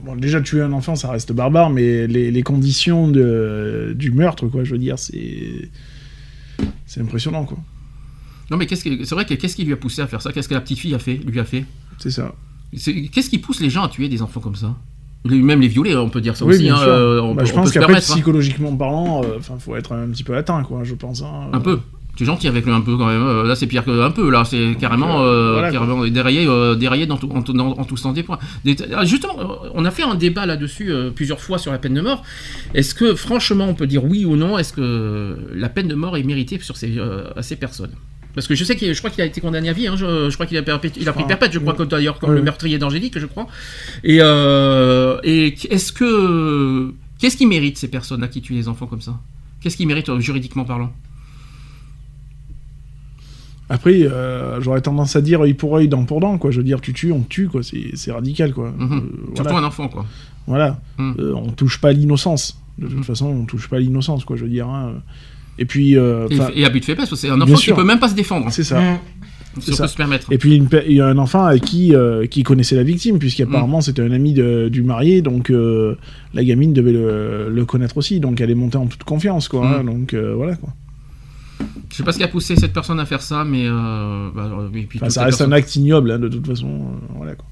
bon, 0.04 0.16
déjà 0.16 0.42
tuer 0.42 0.62
un 0.62 0.72
enfant, 0.74 0.96
ça 0.96 1.10
reste 1.10 1.32
barbare, 1.34 1.70
mais 1.70 2.08
les, 2.08 2.30
les 2.32 2.44
conditions 2.44 3.08
de, 3.10 3.94
du 3.98 4.12
meurtre, 4.12 4.48
quoi, 4.48 4.64
je 4.64 4.72
veux 4.72 4.78
dire, 4.78 5.00
c'est 5.00 5.70
c'est 6.86 7.02
impressionnant 7.02 7.46
quoi. 7.46 7.58
Non 8.52 8.58
mais 8.58 8.68
c'est 8.70 9.12
vrai 9.12 9.26
que 9.26 9.34
qu'est-ce 9.34 9.56
qui 9.56 9.64
lui 9.64 9.74
a 9.74 9.78
poussé 9.78 10.02
à 10.02 10.08
faire 10.08 10.22
ça? 10.22 10.32
Qu'est-ce 10.32 10.48
que 10.50 10.54
la 10.54 10.62
petite 10.62 10.80
fille 10.80 10.94
a 10.96 11.00
fait 11.00 11.16
lui 11.26 11.40
a 11.40 11.46
fait? 11.46 11.66
C'est 11.98 12.12
ça. 12.12 12.34
Qu'est-ce 12.74 13.30
qui 13.30 13.40
pousse 13.40 13.60
les 13.62 13.70
gens 13.70 13.84
à 13.84 13.90
tuer 13.90 14.10
des 14.10 14.22
enfants 14.22 14.40
comme 14.42 14.56
ça? 14.56 14.76
Même 15.24 15.62
les 15.62 15.68
violer, 15.68 15.96
on 15.96 16.10
peut 16.10 16.22
dire 16.22 16.36
ça 16.38 16.46
oui, 16.46 16.54
aussi. 16.56 16.70
hein, 16.70 16.78
euh, 16.82 17.20
on 17.22 17.34
Bah, 17.34 17.42
peut, 17.42 17.48
je 17.48 17.54
pense 17.54 17.72
qu'après 17.72 17.96
hein. 17.96 18.00
psychologiquement 18.00 18.76
parlant, 18.76 19.24
euh, 19.24 19.38
enfin, 19.40 19.56
faut 19.58 19.76
être 19.76 19.94
un 19.94 20.08
petit 20.10 20.24
peu 20.24 20.36
atteint 20.38 20.62
quoi, 20.64 20.84
je 20.84 20.94
pense. 20.94 21.24
hein. 21.24 21.50
Un 21.52 21.60
peu. 21.62 21.80
Tu 22.16 22.24
es 22.24 22.26
gentil 22.28 22.48
avec 22.48 22.66
le 22.66 22.72
un 22.74 22.80
peu 22.82 22.96
quand 22.96 23.08
même. 23.08 23.24
euh, 23.24 23.44
Là, 23.44 23.56
c'est 23.56 23.66
pire 23.68 23.84
que 23.84 24.02
un 24.02 24.12
peu. 24.12 24.30
Là, 24.30 24.46
c'est 24.46 24.76
carrément, 24.80 25.24
euh, 25.24 25.54
voilà, 25.54 25.72
carrément 25.72 26.06
déraillé, 26.06 26.46
déraillé 26.78 27.08
dans 27.08 27.18
tout, 27.18 27.30
en, 27.34 27.42
tout- 27.42 27.52
dans- 27.54 27.72
en 27.72 27.84
tout 27.86 27.98
sens 27.98 28.14
des 28.14 28.24
points. 28.24 28.38
Des- 28.64 28.76
ah, 28.96 29.04
justement, 29.04 29.36
on 29.74 29.84
a 29.84 29.92
fait 29.92 30.04
un 30.04 30.16
débat 30.16 30.46
là-dessus 30.46 30.94
plusieurs 31.16 31.42
fois 31.42 31.58
sur 31.58 31.72
la 31.72 31.78
peine 31.80 31.94
de 31.96 32.02
mort. 32.02 32.22
Est-ce 32.74 32.94
que, 32.94 33.16
franchement, 33.16 33.66
on 33.68 33.74
peut 33.74 33.88
dire 33.88 34.06
oui 34.06 34.24
ou 34.26 34.36
non? 34.38 34.58
Est-ce 34.58 34.72
que 34.74 35.38
la 35.56 35.68
peine 35.70 35.88
de 35.88 35.96
mort 35.96 36.16
est 36.18 36.24
méritée 36.24 36.58
sur 36.62 36.78
ces, 36.78 36.98
à 37.36 37.42
ces 37.42 37.56
personnes? 37.56 37.92
Parce 38.36 38.48
que 38.48 38.54
je 38.54 38.64
sais 38.64 38.76
qu'il, 38.76 38.94
je 38.94 39.00
crois 39.00 39.10
qu'il 39.10 39.22
a 39.22 39.26
été 39.26 39.42
condamné 39.42 39.70
à 39.70 39.74
vie. 39.74 39.88
hein, 39.88 39.96
je, 39.98 40.30
je 40.30 40.34
crois 40.36 40.46
qu'il 40.46 40.58
a, 40.58 40.62
perpétu- 40.62 41.00
il 41.02 41.10
a 41.10 41.14
pris 41.14 41.24
Ah, 41.26 41.28
perpète. 41.30 41.52
Je 41.54 41.60
crois 41.60 41.74
ouais. 41.74 41.80
que 41.80 41.84
d'ailleurs 41.84 42.20
comme 42.20 42.34
le 42.34 42.44
meurtrier 42.44 42.78
d'Angélique, 42.78 43.18
je 43.18 43.26
crois. 43.26 43.48
Et, 44.04 44.18
euh, 44.22 45.18
et 45.24 45.56
est-ce 45.74 45.92
que 45.92 46.94
qu'est-ce 47.20 47.38
qui 47.38 47.46
mérite 47.48 47.78
ces 47.78 47.88
personnes-là 47.88 48.28
qui 48.28 48.42
tuent 48.42 48.54
les 48.54 48.68
enfants 48.68 48.86
comme 48.88 49.02
ça? 49.02 49.20
Qu'est-ce 49.62 49.78
qui 49.78 49.86
mérite 49.88 50.10
euh, 50.10 50.20
juridiquement 50.20 50.66
parlant? 50.66 50.92
Après, 53.68 54.04
euh, 54.04 54.62
j'aurais 54.62 54.82
tendance 54.82 55.16
à 55.16 55.22
dire 55.22 55.42
œil 55.42 55.56
pour 55.56 55.76
œil, 55.76 55.88
dent 55.88 56.06
pour 56.06 56.20
dent, 56.20 56.38
quoi. 56.38 56.52
Je 56.52 56.58
veux 56.58 56.64
dire, 56.64 56.82
tu 56.82 56.94
tues, 56.94 57.12
on 57.12 57.22
te 57.22 57.30
tue, 57.30 57.48
quoi. 57.48 57.64
C'est 57.64 57.92
c'est 57.96 58.12
radical, 58.12 58.54
quoi. 58.54 58.72
Mhm. 58.78 58.92
Euh, 58.94 59.00
Surtout 59.36 59.44
voilà. 59.52 59.58
un 59.58 59.64
enfant, 59.64 59.88
quoi. 59.88 60.06
Voilà. 60.46 60.80
Mhm. 61.00 61.16
Euh, 61.20 61.34
on 61.34 61.50
touche 61.52 61.82
pas 61.82 61.92
l'innocence. 61.92 62.60
De 62.78 62.88
toute 62.88 63.06
façon, 63.06 63.26
on 63.28 63.46
touche 63.46 63.68
pas 63.68 63.80
l'innocence, 63.80 64.24
quoi. 64.24 64.36
Je 64.36 64.44
veux 64.44 64.50
dire. 64.52 64.68
hein. 64.70 65.02
Et 65.58 65.66
puis. 65.66 65.98
euh, 65.98 66.28
Et, 66.30 66.62
et 66.62 66.66
à 66.66 66.70
but 66.70 66.80
de 66.82 66.86
faiblesse, 66.86 67.10
parce 67.10 67.22
que 67.22 67.28
c'est 67.28 67.34
un 67.34 67.40
enfant 67.42 67.54
qui 67.56 67.72
peut 67.74 67.84
même 67.84 68.00
pas 68.00 68.10
se 68.10 68.16
défendre. 68.16 68.48
C'est 68.52 68.64
ça. 68.64 68.80
Mmh. 68.80 68.98
Ça. 69.62 69.84
peut 69.84 69.88
se 69.88 69.96
permettre. 69.96 70.30
Et 70.34 70.38
puis 70.38 70.62
il 70.88 70.94
y 70.98 71.00
a 71.00 71.06
un 71.08 71.18
enfant 71.18 71.46
à 71.46 71.58
qui 71.60 71.96
euh, 71.96 72.26
qui 72.28 72.44
connaissait 72.44 72.76
la 72.76 72.84
victime 72.84 73.20
puisqu'apparemment 73.20 73.80
c'était 73.80 74.02
un 74.02 74.12
ami 74.12 74.34
de- 74.34 74.68
du 74.68 74.84
marié 74.84 75.22
donc 75.22 75.50
euh, 75.50 75.96
la 76.34 76.44
gamine 76.44 76.74
devait 76.74 76.92
le, 76.92 77.48
le 77.50 77.66
connaître 77.66 77.98
aussi 77.98 78.20
donc 78.20 78.42
elle 78.42 78.52
est 78.52 78.56
montée 78.56 78.76
en 78.78 78.88
toute 78.88 79.06
confiance 79.06 79.48
quoi 79.48 79.66
hein, 79.66 79.82
Mm. 79.82 79.86
donc 79.86 80.14
euh, 80.14 80.34
voilà 80.36 80.58
quoi. 80.58 80.74
Je 81.90 81.96
sais 81.96 82.04
pas 82.04 82.12
ce 82.12 82.18
qui 82.18 82.26
a 82.26 82.28
poussé 82.28 82.58
cette 82.58 82.74
personne 82.74 83.00
à 83.00 83.06
faire 83.06 83.22
ça, 83.22 83.46
mais 83.46 83.64
euh, 83.66 84.28
bah, 84.36 84.52
et 84.76 84.82
puis 84.82 85.00
Enfin, 85.00 85.06
toute 85.06 85.14
ça 85.16 85.24
reste 85.24 85.38
personne- 85.38 85.54
un 85.54 85.56
acte 85.56 85.74
ignoble 85.78 86.12
hein, 86.12 86.20
de 86.20 86.28
toute 86.28 86.46
façon 86.46 86.68
euh, 86.68 87.14
voilà 87.16 87.36
quoi. 87.36 87.46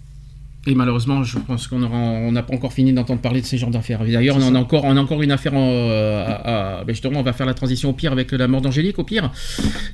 Et 0.65 0.75
malheureusement, 0.75 1.23
je 1.23 1.37
pense 1.39 1.67
qu'on 1.67 2.31
n'a 2.31 2.41
pas 2.43 2.53
encore 2.53 2.71
fini 2.71 2.93
d'entendre 2.93 3.19
parler 3.19 3.41
de 3.41 3.45
ces 3.45 3.57
genres 3.57 3.69
d'affaires. 3.69 3.99
D'ailleurs, 4.05 4.37
on 4.37 4.43
en 4.43 4.55
a 4.55 4.59
encore, 4.59 4.85
on 4.85 4.95
a 4.95 5.01
encore 5.01 5.21
une 5.21 5.31
affaire. 5.31 5.53
en, 5.55 5.69
euh, 5.69 6.25
à- 6.25 6.77
à- 6.79 6.83
ben 6.85 6.93
justement, 6.93 7.19
on 7.19 7.23
va 7.23 7.33
faire 7.33 7.45
la 7.45 7.53
transition 7.53 7.89
au 7.89 7.93
pire 7.93 8.13
avec 8.13 8.31
la 8.31 8.47
mort 8.47 8.61
d'Angélique, 8.61 8.97
au 8.97 9.03
pire, 9.03 9.29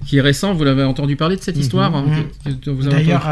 qui 0.05 0.17
est 0.17 0.21
récent. 0.21 0.53
Vous 0.53 0.63
l'avez 0.63 0.83
entendu 0.83 1.15
parler 1.15 1.37
de 1.37 1.41
cette 1.41 1.55
Mhm. 1.55 1.61
histoire 1.61 1.95
hein, 1.95 2.05
Mhm. 2.45 2.55
D'ailleurs, 2.89 3.25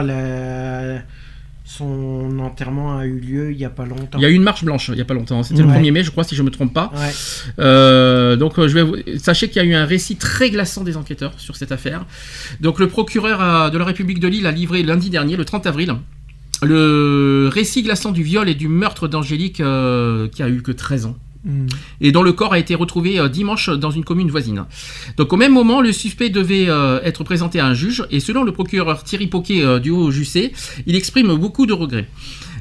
son 1.63 2.39
enterrement 2.39 2.97
a 2.97 3.05
eu 3.05 3.19
lieu 3.19 3.51
il 3.51 3.57
y 3.57 3.65
a 3.65 3.69
pas 3.69 3.85
longtemps. 3.85 4.17
il 4.17 4.21
y 4.21 4.25
a 4.25 4.29
eu 4.29 4.33
une 4.33 4.41
marche 4.43 4.63
blanche 4.63 4.89
il 4.91 4.97
y 4.97 5.01
a 5.01 5.05
pas 5.05 5.13
longtemps. 5.13 5.43
C'était 5.43 5.61
le 5.61 5.67
Ouais. 5.67 5.73
1er 5.75 5.91
mai, 5.91 6.01
je 6.03 6.11
crois, 6.11 6.23
si 6.23 6.33
je 6.33 6.41
me 6.41 6.49
trompe 6.49 6.73
pas. 6.73 6.91
Ouais. 6.95 7.11
Euh, 7.59 8.37
donc, 8.37 8.57
euh, 8.57 8.67
je 8.69 8.73
vais 8.73 8.83
vous... 8.83 8.95
sachez 9.17 9.49
qu'il 9.49 9.61
y 9.61 9.65
a 9.65 9.67
eu 9.67 9.73
un 9.75 9.85
récit 9.85 10.15
très 10.15 10.49
glaçant 10.49 10.83
des 10.85 10.95
enquêteurs 10.95 11.33
sur 11.37 11.57
cette 11.57 11.73
affaire. 11.73 12.05
Donc, 12.61 12.79
le 12.79 12.87
procureur 12.87 13.69
de 13.69 13.77
la 13.77 13.83
République 13.85 14.19
de 14.21 14.27
Lille 14.29 14.47
a 14.47 14.51
livré 14.51 14.81
lundi 14.81 15.09
dernier, 15.09 15.35
le 15.35 15.43
30 15.43 15.67
avril, 15.67 15.93
le 16.63 17.49
récit 17.51 17.83
glaçant 17.83 18.11
du 18.11 18.23
viol 18.23 18.49
et 18.49 18.55
du 18.55 18.67
meurtre 18.67 19.07
d'Angélique, 19.07 19.61
euh, 19.61 20.27
qui 20.27 20.43
a 20.43 20.49
eu 20.49 20.61
que 20.61 20.71
13 20.71 21.05
ans. 21.05 21.17
Mm. 21.43 21.67
Et 22.01 22.11
dont 22.11 22.23
le 22.23 22.33
corps 22.33 22.53
a 22.53 22.59
été 22.59 22.75
retrouvé 22.75 23.19
euh, 23.19 23.29
dimanche 23.29 23.69
dans 23.69 23.91
une 23.91 24.03
commune 24.03 24.29
voisine. 24.29 24.65
Donc 25.17 25.33
au 25.33 25.37
même 25.37 25.53
moment, 25.53 25.81
le 25.81 25.91
suspect 25.91 26.29
devait 26.29 26.67
euh, 26.67 26.99
être 27.03 27.23
présenté 27.23 27.59
à 27.59 27.67
un 27.67 27.73
juge 27.73 28.05
et 28.11 28.19
selon 28.19 28.43
le 28.43 28.51
procureur 28.51 29.03
Thierry 29.03 29.27
Poquet 29.27 29.79
du 29.79 29.91
Haut-Jussé, 29.91 30.53
il 30.85 30.95
exprime 30.95 31.35
beaucoup 31.35 31.65
de 31.65 31.73
regrets. 31.73 32.07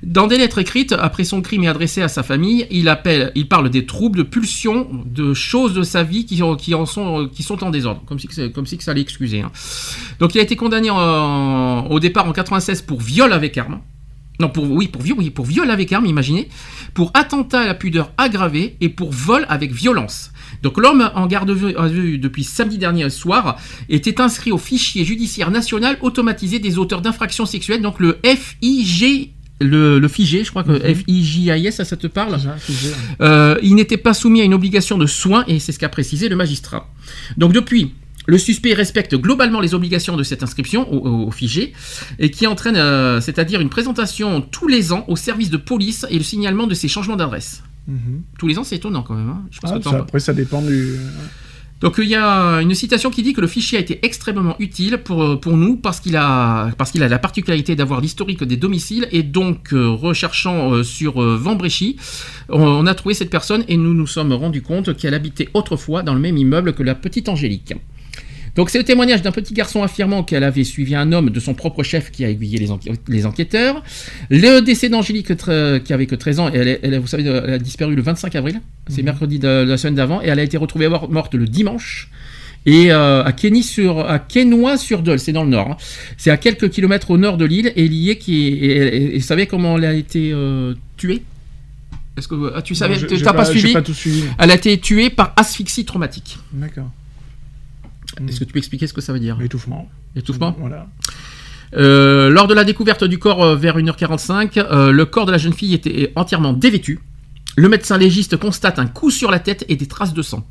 Dans 0.07 0.29
des 0.29 0.39
lettres 0.39 0.59
écrites, 0.59 0.93
après 0.93 1.25
son 1.25 1.43
crime 1.43 1.65
et 1.65 1.69
adressé 1.69 2.01
à 2.01 2.07
sa 2.07 2.23
famille, 2.23 2.65
il, 2.71 2.89
appelle, 2.89 3.33
il 3.35 3.49
parle 3.49 3.71
des 3.71 3.87
troubles, 3.87 4.19
de 4.19 4.23
pulsions, 4.23 4.89
de 5.05 5.35
choses 5.35 5.75
de 5.75 5.83
sa 5.83 6.05
vie 6.05 6.25
qui, 6.25 6.41
qui, 6.59 6.75
en 6.77 6.87
sont, 6.87 7.29
qui 7.29 7.43
sont 7.43 7.65
en 7.65 7.71
désordre, 7.71 8.03
comme 8.07 8.21
si, 8.21 8.29
comme 8.53 8.67
si 8.67 8.79
que 8.79 8.85
ça 8.85 8.93
allait 8.93 9.01
excuser. 9.01 9.41
hein. 9.41 9.51
Donc 10.21 10.37
il 10.37 10.39
a 10.39 10.43
été 10.43 10.55
condamné 10.55 10.91
au 10.93 11.99
départ 11.99 12.29
en 12.29 12.33
96 12.33 12.83
pour 12.83 13.01
viol 13.01 13.33
avec 13.33 13.59
arme. 13.59 13.81
Non, 14.39 14.49
pour, 14.49 14.71
oui, 14.71 14.87
pour, 14.87 15.03
viol, 15.03 15.19
oui, 15.19 15.31
pour 15.31 15.45
viol 15.45 15.69
avec 15.69 15.93
arme, 15.93 16.07
imaginez. 16.07 16.49
Pour 16.95 17.11
attentat 17.15 17.63
à 17.63 17.67
la 17.67 17.75
pudeur 17.75 18.13
aggravé 18.17 18.77
et 18.81 18.89
pour 18.89 19.11
vol 19.11 19.45
avec 19.49 19.73
violence. 19.73 20.31
Donc 20.63 20.79
l'homme 20.79 21.11
en 21.17 21.27
garde 21.27 21.51
vue 21.51 22.19
depuis 22.19 22.45
samedi 22.45 22.79
dernier 22.79 23.11
soir 23.11 23.59
était 23.89 24.21
inscrit 24.21 24.53
au 24.53 24.59
fichier 24.59 25.05
judiciaire 25.05 25.51
national 25.51 25.99
automatisé 26.01 26.61
des 26.61 26.79
auteurs 26.79 27.03
d'infractions 27.03 27.45
sexuelles, 27.45 27.83
donc 27.83 27.99
le 27.99 28.19
FIG. 28.25 29.33
Le, 29.61 29.99
le 29.99 30.09
FIG, 30.09 30.45
je 30.45 30.51
crois 30.51 30.65
que 30.65 30.79
FIJIS, 30.79 31.73
ça, 31.73 31.85
ça 31.87 31.97
te 31.97 32.07
parle 32.07 32.39
ça. 32.39 32.57
euh, 33.23 33.57
il 33.63 33.75
n'était 33.75 33.97
pas 33.97 34.13
soumis 34.13 34.43
à 34.43 34.45
une 34.45 34.53
obligation 34.53 34.99
de 34.99 35.07
soins 35.07 35.45
et 35.49 35.59
c'est 35.61 35.73
ce 35.73 35.79
qu'a 35.79 35.89
précisé 35.89 36.29
le 36.29 36.37
magistrat. 36.37 36.93
Donc 37.39 37.55
depuis, 37.55 37.95
le 38.27 38.37
suspect 38.37 38.75
respecte 38.75 39.15
globalement 39.15 39.61
les 39.61 39.73
obligations 39.73 40.17
de 40.17 40.23
cette 40.25 40.43
inscription 40.43 40.93
au, 40.93 41.31
FIGé 41.31 41.73
et 42.19 42.31
qui 42.31 42.47
entraîne, 42.47 42.77
euh, 42.77 43.21
c'est-à-dire 43.23 43.61
une 43.63 43.71
présentation 43.71 44.43
tous 44.43 44.69
les 44.69 44.93
ans 44.93 45.05
au 45.09 45.17
service 45.17 45.49
de 45.49 45.57
police 45.57 46.05
et 46.11 46.19
le 46.19 46.25
signalement 46.25 46.67
de 46.67 46.75
ses 46.75 46.89
changements 46.89 47.17
d'adresse. 47.17 47.63
Mhm. 47.89 48.23
Tous 48.39 48.49
les 48.49 48.59
ans, 48.59 48.65
c'est 48.65 48.77
étonnant 48.77 49.03
quand 49.03 49.15
même. 49.15 49.29
hein. 49.31 49.43
Je 49.51 49.61
pense 49.61 49.71
Ah, 49.73 49.79
que 49.79 49.85
ça, 49.85 49.97
après 49.99 50.21
ça 50.21 50.35
dépend 50.35 50.61
du 50.61 50.97
donc 51.81 51.97
il 51.99 52.09
y 52.09 52.15
a 52.15 52.63
une 52.63 52.75
citation 52.75 53.11
qui 53.11 53.23
dit 53.23 53.35
que 53.35 53.43
le 53.43 53.47
fichier 53.47 53.77
a 53.77 53.81
été 53.83 53.99
extrêmement 54.03 54.57
utile 54.59 54.99
pour, 54.99 55.39
pour 55.41 55.59
nous 55.59 55.77
parce 55.77 56.01
qu'il 56.01 56.17
a, 56.17 56.73
la 56.95 57.19
particularité 57.19 57.77
d'avoir 57.77 58.01
l'historique 58.01 58.43
des 58.45 58.57
domiciles 58.57 59.09
et 59.13 59.23
donc 59.23 59.75
euh, 59.75 59.91
recherchant 59.91 60.73
euh, 60.73 60.83
sur 60.83 61.23
euh, 61.23 61.37
Vambréchy, 61.37 61.97
on 62.49 62.87
a 62.87 62.95
trouvé 62.95 63.15
cette 63.15 63.29
personne 63.29 63.63
et 63.69 63.77
nous 63.77 63.93
nous 63.93 64.07
sommes 64.07 64.33
rendus 64.33 64.63
compte 64.63 64.97
qu'elle 64.97 65.13
habitait 65.13 65.51
autrefois 65.53 66.03
dans 66.03 66.15
le 66.15 66.21
même 66.21 66.39
immeuble 66.39 66.73
que 66.73 66.83
la 66.83 66.95
petite 66.95 67.29
Angélique. 67.29 67.75
Donc 68.57 68.71
c'est 68.71 68.79
le 68.79 68.85
témoignage 68.85 69.23
d'un 69.23 69.33
petit 69.33 69.53
garçon 69.55 69.83
affirmant 69.83 70.23
qu'elle 70.23 70.43
avait 70.45 70.65
suivi 70.65 70.95
un 70.95 71.13
homme 71.13 71.31
de 71.31 71.41
son 71.41 71.55
propre 71.55 71.83
chef 71.83 72.11
qui 72.11 72.25
a 72.25 72.31
aiguillé 72.31 72.59
les, 72.59 72.71
enquê- 72.71 72.93
les 73.07 73.27
enquêteurs. 73.27 73.83
Le 74.31 74.61
décès 74.61 74.89
d'Angélique 74.89 75.37
qui 75.37 75.93
avait 75.93 76.07
que 76.07 76.15
13 76.15 76.41
ans, 76.41 76.51
elle, 76.53 76.99
vous 76.99 77.07
savez, 77.07 77.25
elle 77.25 77.51
a 77.53 77.59
disparu 77.59 77.95
le 77.95 78.03
25 78.03 78.35
avril, 78.35 78.61
c'est 78.89 79.03
mercredi 79.03 79.39
de, 79.39 79.47
de 79.65 79.69
la 79.69 79.77
semaine 79.77 79.95
d'avant, 79.97 80.23
et 80.23 80.27
elle 80.29 80.39
a 80.39 80.43
été 80.43 80.57
retrouvée 80.57 80.89
mor- 80.89 81.11
morte 81.11 81.35
le 81.35 81.47
dimanche. 81.47 82.09
Et 82.69 82.91
euh, 82.91 83.23
à 83.23 83.31
Kenny 83.33 83.63
sur 83.63 84.01
à 84.01 84.19
sur 84.77 85.03
Dole, 85.03 85.21
c'est 85.21 85.33
dans 85.33 85.45
le 85.45 85.51
nord. 85.51 85.71
hein. 85.71 85.77
C'est 86.17 86.31
à 86.31 86.37
quelques 86.37 86.69
kilomètres 86.71 87.13
au 87.13 87.17
nord 87.19 87.37
de 87.37 87.45
l'île. 87.45 87.73
Et 87.77 87.87
lié 87.87 88.19
qui 88.19 88.49
et, 88.49 89.21
savez 89.21 89.47
comment 89.47 89.79
elle 89.79 89.85
a 89.85 89.95
été 89.95 90.33
euh, 90.33 90.75
tuée? 90.97 91.23
Est-ce 92.17 92.27
que 92.27 92.53
ah, 92.57 92.63
tu 92.63 92.75
savais 92.75 92.95
t'as 93.23 93.33
pas, 93.35 93.45
j'ai 93.45 93.59
suivi? 93.61 93.73
pas 93.73 93.83
tout 93.83 93.95
suivi. 93.95 94.25
Elle 94.41 94.51
a 94.51 94.55
été 94.57 94.77
tuée 94.79 95.11
par 95.11 95.33
asphyxie 95.37 95.85
traumatique. 95.85 96.39
D'accord. 96.53 96.91
Est-ce 98.29 98.41
que 98.41 98.45
tu 98.45 98.53
peux 98.53 98.59
expliquer 98.59 98.87
ce 98.87 98.93
que 98.93 99.01
ça 99.01 99.13
veut 99.13 99.21
dire? 99.21 99.41
Étouffement. 99.41 99.89
Étouffement 100.15 100.57
Voilà. 100.59 100.89
Euh, 101.75 102.31
lors 102.31 102.47
de 102.47 102.55
la 102.55 102.65
découverte 102.65 103.05
du 103.05 103.19
corps 103.19 103.43
euh, 103.43 103.57
vers 103.57 103.77
1h45, 103.77 104.59
euh, 104.59 104.93
le 104.93 105.05
corps 105.05 105.27
de 105.27 105.33
la 105.33 105.39
jeune 105.39 105.53
fille 105.53 105.75
était 105.75 106.13
entièrement 106.15 106.53
dévêtu. 106.53 107.01
Le 107.59 107.71
médecin 107.71 107.97
légiste 107.97 108.37
constate 108.37 108.79
un 108.79 108.87
coup 108.87 109.11
sur 109.11 109.31
la 109.31 109.39
tête 109.39 109.65
et 109.69 109.77
des 109.77 109.87
traces 109.87 110.13
de 110.13 110.21
sang. 110.21 110.47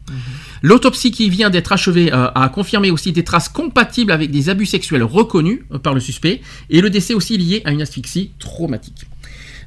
L'autopsie 0.63 1.11
qui 1.11 1.29
vient 1.29 1.51
d'être 1.51 1.71
achevée 1.71 2.11
euh, 2.11 2.31
a 2.33 2.49
confirmé 2.49 2.89
aussi 2.89 3.11
des 3.11 3.23
traces 3.23 3.47
compatibles 3.47 4.11
avec 4.11 4.31
des 4.31 4.49
abus 4.49 4.65
sexuels 4.65 5.03
reconnus 5.03 5.61
par 5.83 5.93
le 5.93 5.99
suspect 5.99 6.41
et 6.71 6.81
le 6.81 6.89
décès 6.89 7.13
aussi 7.13 7.37
lié 7.37 7.61
à 7.65 7.71
une 7.71 7.83
asphyxie 7.83 8.31
traumatique. 8.39 9.05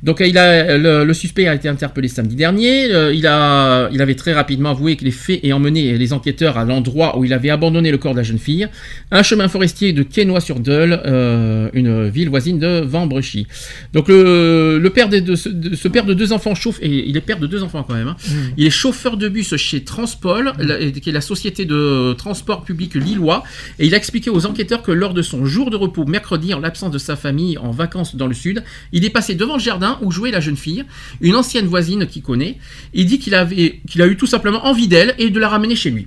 Donc 0.02 0.22
il 0.26 0.36
a, 0.38 0.78
le, 0.78 1.04
le 1.04 1.14
suspect 1.14 1.48
a 1.48 1.54
été 1.54 1.68
interpellé 1.68 2.08
samedi 2.08 2.36
dernier. 2.36 2.92
Euh, 2.92 3.12
il, 3.14 3.26
a, 3.26 3.88
il 3.92 4.00
avait 4.00 4.14
très 4.14 4.32
rapidement 4.32 4.70
avoué 4.70 4.96
que 4.96 5.04
les 5.04 5.10
faits 5.10 5.40
et 5.42 5.52
emmené 5.52 5.96
les 5.98 6.12
enquêteurs 6.12 6.56
à 6.58 6.64
l'endroit 6.64 7.18
où 7.18 7.24
il 7.24 7.32
avait 7.32 7.50
abandonné 7.50 7.90
le 7.90 7.98
corps 7.98 8.12
de 8.12 8.18
la 8.18 8.22
jeune 8.22 8.38
fille, 8.38 8.68
un 9.10 9.22
chemin 9.22 9.48
forestier 9.48 9.92
de 9.92 10.02
Quesnoy-sur-Deule, 10.02 11.00
euh, 11.06 11.68
une 11.72 12.08
ville 12.08 12.28
voisine 12.28 12.58
de 12.58 12.80
Vambrechy. 12.80 13.46
Donc 13.92 14.08
le, 14.08 14.78
le 14.78 14.90
père 14.90 15.08
de, 15.08 15.18
de 15.18 15.34
ce, 15.34 15.48
de 15.48 15.74
ce 15.74 15.88
père 15.88 16.04
de 16.04 16.14
deux 16.14 16.32
enfants 16.32 16.54
chauffe, 16.54 16.78
et 16.82 17.08
il 17.08 17.16
est 17.16 17.20
père 17.20 17.38
de 17.38 17.46
deux 17.46 17.62
enfants 17.62 17.84
quand 17.86 17.94
même. 17.94 18.08
hein. 18.08 18.16
Il 18.56 18.66
est 18.66 18.70
chauffeur 18.70 19.16
de 19.16 19.28
bus 19.28 19.56
chez 19.56 19.82
Transpol, 19.84 20.52
la- 20.58 20.90
qui 20.90 21.08
est 21.08 21.12
la 21.12 21.20
société 21.20 21.64
de 21.64 22.12
transport 22.14 22.64
public 22.64 22.94
lillois, 22.94 23.42
et 23.78 23.86
il 23.86 23.94
a 23.94 23.96
expliqué 23.96 24.30
aux 24.30 24.44
enquêteurs 24.46 24.82
que 24.82 24.92
lors 24.92 25.14
de 25.14 25.22
son 25.22 25.44
jour 25.46 25.70
de 25.70 25.76
repos 25.76 26.04
mercredi, 26.04 26.52
en 26.54 26.60
l'absence 26.60 26.90
de 26.90 26.98
sa 26.98 27.16
famille 27.16 27.56
en 27.58 27.70
vacances 27.70 28.16
dans 28.16 28.26
le 28.26 28.34
sud, 28.34 28.62
il 28.92 29.04
est 29.04 29.10
passé 29.10 29.34
devant 29.34 29.54
le 29.54 29.60
jardin 29.62 29.87
où 30.02 30.10
jouait 30.10 30.30
la 30.30 30.40
jeune 30.40 30.56
fille, 30.56 30.84
une 31.20 31.36
ancienne 31.36 31.66
voisine 31.66 32.06
qu'il 32.06 32.22
connaît. 32.22 32.58
Il 32.92 33.06
dit 33.06 33.18
qu'il 33.18 33.34
avait, 33.34 33.80
qu'il 33.88 34.02
a 34.02 34.06
eu 34.06 34.16
tout 34.16 34.26
simplement 34.26 34.66
envie 34.66 34.88
d'elle 34.88 35.14
et 35.18 35.30
de 35.30 35.38
la 35.40 35.48
ramener 35.48 35.76
chez 35.76 35.90
lui. 35.90 36.06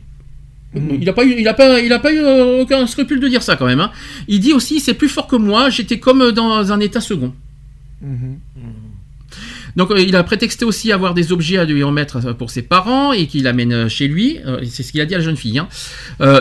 Il 0.74 1.04
n'a 1.06 1.14
pas 1.14 1.26
eu, 1.26 1.36
il 1.38 1.48
a 1.48 1.54
pas, 1.54 1.82
il 1.82 1.92
a 1.92 2.00
pas 2.00 2.14
eu 2.14 2.20
euh, 2.20 2.62
aucun 2.62 2.86
scrupule 2.88 3.20
de 3.20 3.28
dire 3.28 3.44
ça 3.44 3.56
quand 3.58 3.66
même. 3.66 3.82
hein. 3.82 3.92
Il 4.30 4.40
dit 4.40 4.54
aussi, 4.54 4.80
c'est 4.80 4.94
plus 4.94 5.10
fort 5.10 5.28
que 5.28 5.36
moi. 5.36 5.70
J'étais 5.70 6.00
comme 6.00 6.32
dans 6.32 6.72
un 6.72 6.80
état 6.80 7.02
second. 7.02 7.34
Donc 9.76 9.92
euh, 9.92 10.00
il 10.00 10.16
a 10.16 10.24
prétexté 10.24 10.66
aussi 10.66 10.92
avoir 10.92 11.14
des 11.14 11.32
objets 11.32 11.58
à 11.58 11.66
lui 11.66 11.84
remettre 11.84 12.26
euh, 12.26 12.34
pour 12.34 12.50
ses 12.50 12.62
parents 12.62 13.14
et 13.14 13.28
qu'il 13.28 13.48
amène 13.48 13.74
euh, 13.74 13.90
chez 13.90 14.08
lui. 14.08 14.40
C'est 14.70 14.84
ce 14.84 14.92
qu'il 14.92 15.02
a 15.02 15.06
dit 15.06 15.16
à 15.16 15.20
la 15.20 15.24
jeune 15.24 15.38
fille. 15.38 15.60
hein. 15.60 15.68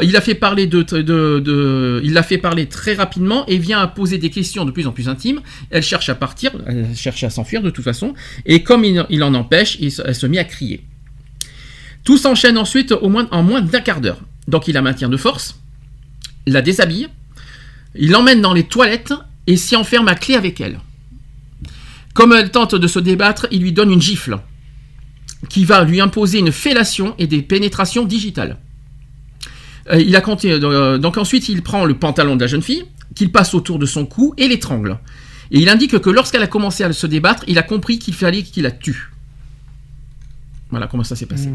Il 0.03 0.17
a 0.17 0.21
fait 0.21 0.35
parler 0.35 0.67
de, 0.67 2.03
l'a 2.05 2.23
fait 2.23 2.39
parler 2.39 2.67
très 2.67 2.95
rapidement 2.95 3.47
et 3.47 3.59
vient 3.59 3.81
à 3.81 3.87
poser 3.87 4.19
des 4.19 4.31
questions 4.31 4.65
de 4.65 4.71
plus 4.71 4.87
en 4.87 4.93
plus 4.93 5.09
intimes. 5.09 5.41
Elle 5.71 5.83
cherche 5.83 6.09
à 6.09 6.15
partir, 6.15 6.53
elle 6.67 6.89
cherche 6.95 7.25
à 7.25 7.31
s'enfuir 7.31 7.63
de 7.63 7.71
toute 7.71 7.85
façon. 7.85 8.15
Et 8.47 8.63
comme 8.63 8.85
il, 8.85 9.23
en 9.23 9.35
empêche, 9.35 9.79
elle 9.81 10.15
se 10.15 10.27
met 10.27 10.39
à 10.39 10.45
crier. 10.45 10.85
Tout 12.05 12.17
s'enchaîne 12.17 12.59
ensuite 12.59 12.93
au 12.93 13.11
en 13.31 13.43
moins 13.43 13.61
d'un 13.61 13.81
quart 13.81 14.01
d'heure. 14.01 14.21
Donc 14.49 14.69
il 14.69 14.75
la 14.75 14.83
maintient 14.83 15.09
de 15.09 15.17
force, 15.17 15.61
la 16.47 16.63
déshabille, 16.63 17.09
il 17.95 18.11
l'emmène 18.11 18.41
dans 18.41 18.53
les 18.53 18.65
toilettes 18.65 19.13
et 19.47 19.57
s'y 19.57 19.77
enferme 19.77 20.09
à 20.09 20.15
clé 20.15 20.35
avec 20.35 20.61
elle. 20.61 20.79
Comme 22.15 22.33
elle 22.33 22.51
tente 22.51 22.75
de 22.75 22.87
se 22.87 22.99
débattre, 22.99 23.47
il 23.51 23.63
lui 23.63 23.73
donne 23.73 23.91
une 23.91 24.03
gifle 24.03 24.39
qui 25.49 25.65
va 25.65 25.85
lui 25.85 26.01
imposer 26.01 26.39
une 26.39 26.53
fellation 26.53 27.15
et 27.19 27.27
des 27.27 27.43
pénétrations 27.43 28.05
digitales. 28.05 28.59
Euh, 29.91 30.01
il 30.01 30.15
a 30.15 30.21
compté, 30.21 30.53
euh, 30.53 30.99
donc 30.99 31.17
ensuite 31.17 31.49
il 31.49 31.63
prend 31.63 31.85
le 31.85 31.95
pantalon 31.95 32.37
de 32.37 32.43
la 32.43 32.47
jeune 32.47 32.63
fille, 32.63 32.85
qu'il 33.15 33.33
passe 33.33 33.55
autour 33.55 33.79
de 33.79 33.87
son 33.87 34.07
cou 34.07 34.35
et 34.37 34.49
l'étrangle. 34.49 34.99
Et 35.51 35.61
il 35.61 35.69
indique 35.69 35.99
que 35.99 36.11
lorsqu'elle 36.11 36.43
a 36.43 36.47
commencé 36.47 36.85
à 36.85 36.93
se 36.93 37.07
débattre, 37.07 37.45
il 37.49 37.59
a 37.59 37.63
compris 37.63 37.99
qu'il 37.99 38.15
fallait 38.15 38.43
qu'il 38.43 38.63
la 38.63 38.71
tue. 38.71 39.11
Voilà 40.71 40.87
comment 40.87 41.05
ça 41.05 41.17
s'est 41.17 41.27
passé. 41.27 41.49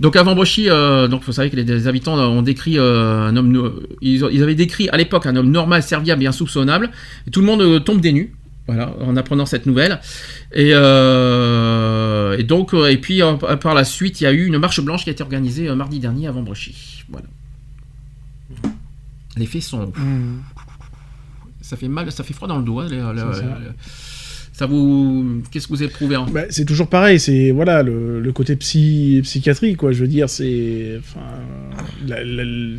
Donc 0.00 0.16
avant 0.16 0.34
Brochy, 0.34 0.68
euh, 0.68 1.06
donc 1.06 1.22
vous 1.22 1.32
savez 1.32 1.50
que 1.50 1.56
les, 1.56 1.64
les 1.64 1.86
habitants 1.86 2.18
ont 2.18 2.42
décrit 2.42 2.78
euh, 2.78 3.28
un 3.28 3.36
homme, 3.36 3.80
ils, 4.00 4.24
avaient 4.42 4.54
décrit 4.54 4.88
à 4.88 4.96
l'époque 4.96 5.26
un 5.26 5.36
homme 5.36 5.50
normal, 5.50 5.82
serviable 5.82 6.22
et 6.22 6.26
insoupçonnable. 6.26 6.90
Et 7.26 7.30
tout 7.30 7.40
le 7.40 7.46
monde 7.46 7.60
euh, 7.60 7.78
tombe 7.78 8.00
des 8.00 8.12
nues. 8.12 8.34
Voilà, 8.68 8.94
en 9.00 9.16
apprenant 9.16 9.44
cette 9.44 9.66
nouvelle. 9.66 9.98
Et, 10.52 10.70
euh, 10.72 12.36
et 12.38 12.44
donc, 12.44 12.74
euh, 12.74 12.86
et 12.90 12.96
puis 12.96 13.20
euh, 13.22 13.34
par 13.34 13.74
la 13.74 13.84
suite, 13.84 14.20
il 14.20 14.24
y 14.24 14.26
a 14.26 14.32
eu 14.32 14.46
une 14.46 14.58
marche 14.58 14.80
blanche 14.80 15.02
qui 15.04 15.10
a 15.10 15.12
été 15.12 15.22
organisée 15.22 15.68
euh, 15.68 15.74
mardi 15.74 15.98
dernier 15.98 16.28
avant 16.28 16.42
Brochy. 16.42 17.02
Voilà. 17.08 17.26
Les 19.36 19.46
faits 19.46 19.62
sont. 19.62 19.92
Ça 21.60 21.76
fait 21.76 21.88
mal, 21.88 22.10
ça 22.12 22.22
fait 22.22 22.34
froid 22.34 22.48
dans 22.48 22.58
le 22.58 22.64
dos. 22.64 22.80
hein, 22.80 22.86
les- 22.90 22.96
les- 22.96 23.02
ça. 23.34 23.40
les- 23.42 23.70
ça 24.52 24.66
vous. 24.66 25.42
Qu'est-ce 25.50 25.66
que 25.66 25.72
vous 25.72 25.82
éprouvez 25.82 26.16
hein 26.16 26.26
Bah, 26.30 26.42
c'est 26.50 26.64
toujours 26.66 26.88
pareil, 26.88 27.18
c'est 27.18 27.50
voilà 27.50 27.82
le, 27.82 28.20
le 28.20 28.32
côté 28.32 28.54
psy, 28.56 29.20
psychiatrie 29.22 29.74
quoi. 29.76 29.92
Je 29.92 30.00
veux 30.02 30.08
dire, 30.08 30.28
c'est 30.28 30.96
enfin 31.00 31.20
la- 32.06 32.22
la- 32.22 32.44
la- 32.44 32.76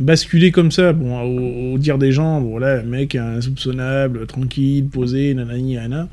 basculer 0.00 0.50
comme 0.50 0.70
ça, 0.72 0.92
bon, 0.92 1.20
au, 1.20 1.74
au 1.74 1.78
dire 1.78 1.98
des 1.98 2.10
gens, 2.12 2.40
bon, 2.40 2.58
mec 2.86 3.14
insoupçonnable, 3.14 4.26
tranquille, 4.26 4.86
posé, 4.88 5.34
nanani, 5.34 5.74
nana. 5.74 6.08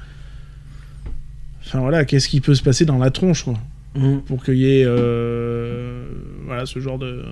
Enfin 1.65 1.79
voilà, 1.79 2.05
qu'est-ce 2.05 2.27
qui 2.29 2.39
peut 2.41 2.55
se 2.55 2.63
passer 2.63 2.85
dans 2.85 2.97
la 2.97 3.09
tronche 3.11 3.43
quoi, 3.43 3.55
pour 4.27 4.43
qu'il 4.43 4.57
y 4.57 4.65
ait 4.65 4.85
euh, 4.85 6.05
voilà 6.45 6.65
ce 6.65 6.79
genre 6.79 6.97
de 6.99 7.23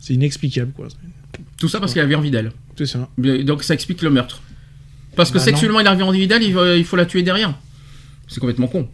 c'est 0.00 0.14
inexplicable 0.14 0.72
quoi. 0.72 0.88
Tout 1.58 1.68
ça 1.68 1.80
parce 1.80 1.92
qu'il 1.92 2.02
avait 2.02 2.14
envie 2.14 2.30
d'elle. 2.30 2.52
C'est 2.76 2.86
ça. 2.86 3.08
Donc 3.18 3.62
ça 3.62 3.74
explique 3.74 4.02
le 4.02 4.10
meurtre. 4.10 4.42
Parce 5.16 5.30
que 5.30 5.38
Bah 5.38 5.44
sexuellement 5.44 5.78
non. 5.78 5.84
il 5.84 5.88
avait 5.88 6.02
envie 6.02 6.26
d'elle, 6.26 6.42
il, 6.42 6.52
faut- 6.52 6.74
il 6.74 6.84
faut 6.84 6.96
la 6.96 7.06
tuer 7.06 7.22
derrière. 7.22 7.54
C'est 8.28 8.40
complètement 8.40 8.66
con. 8.68 8.88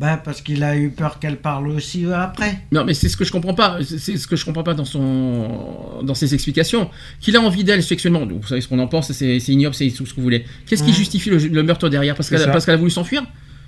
Bah, 0.00 0.16
parce 0.16 0.40
qu'il 0.40 0.62
a 0.64 0.78
eu 0.78 0.88
peur 0.88 1.18
qu'elle 1.18 1.36
parle 1.36 1.68
aussi 1.68 2.06
euh, 2.06 2.18
après. 2.18 2.58
Non, 2.72 2.84
mais 2.86 2.94
c'est 2.94 3.10
ce 3.10 3.18
que 3.18 3.24
je 3.24 3.30
comprends 3.30 3.52
pas. 3.52 3.78
C'est- 3.84 4.16
ce 4.16 4.26
que 4.26 4.34
je 4.34 4.46
comprends 4.46 4.62
pas 4.62 4.72
dans 4.72 4.86
son, 4.86 6.00
dans 6.02 6.14
ses 6.14 6.32
explications. 6.32 6.88
Qu'il 7.20 7.36
a 7.36 7.40
envie 7.42 7.64
d'elle 7.64 7.82
sexuellement. 7.82 8.24
Vous 8.26 8.46
savez 8.46 8.62
ce 8.62 8.68
qu'on 8.68 8.78
en 8.78 8.86
pense. 8.88 9.12
C'est 9.12 9.36
ignoble, 9.48 9.74
c'est 9.74 9.90
tout 9.90 10.06
ce 10.06 10.12
que 10.12 10.16
vous 10.16 10.22
voulez. 10.22 10.46
Qu'est-ce 10.66 10.82
qui 10.82 10.94
justifie 10.94 11.28
le, 11.28 11.36
le 11.36 11.62
meurtre 11.62 11.90
derrière? 11.90 12.14
Parce 12.14 12.30
qu'elle 12.30 12.38
ça. 12.46 12.50
parce 12.52 12.64
qu'elle 12.64 12.74
a 12.76 12.78
voulu 12.78 12.90
s'enfuir? 12.90 13.22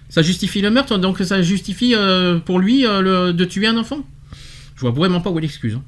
Ça 0.09 0.23
justifie 0.23 0.61
le 0.63 0.71
meurtre, 0.71 0.97
donc 0.99 1.19
ça 1.19 1.43
justifie 1.43 1.95
euh, 1.95 2.39
pour 2.39 2.59
lui 2.59 2.87
euh, 2.87 3.01
le- 3.03 3.33
de 3.35 3.45
tuer 3.45 3.67
un 3.67 3.77
enfant? 3.77 3.99
Je 4.77 4.81
vois 4.81 4.91
vraiment 4.91 5.21
pas 5.21 5.29
où 5.31 5.39
est 5.39 5.43
l'excuse. 5.43 5.75
hein. 5.75 5.83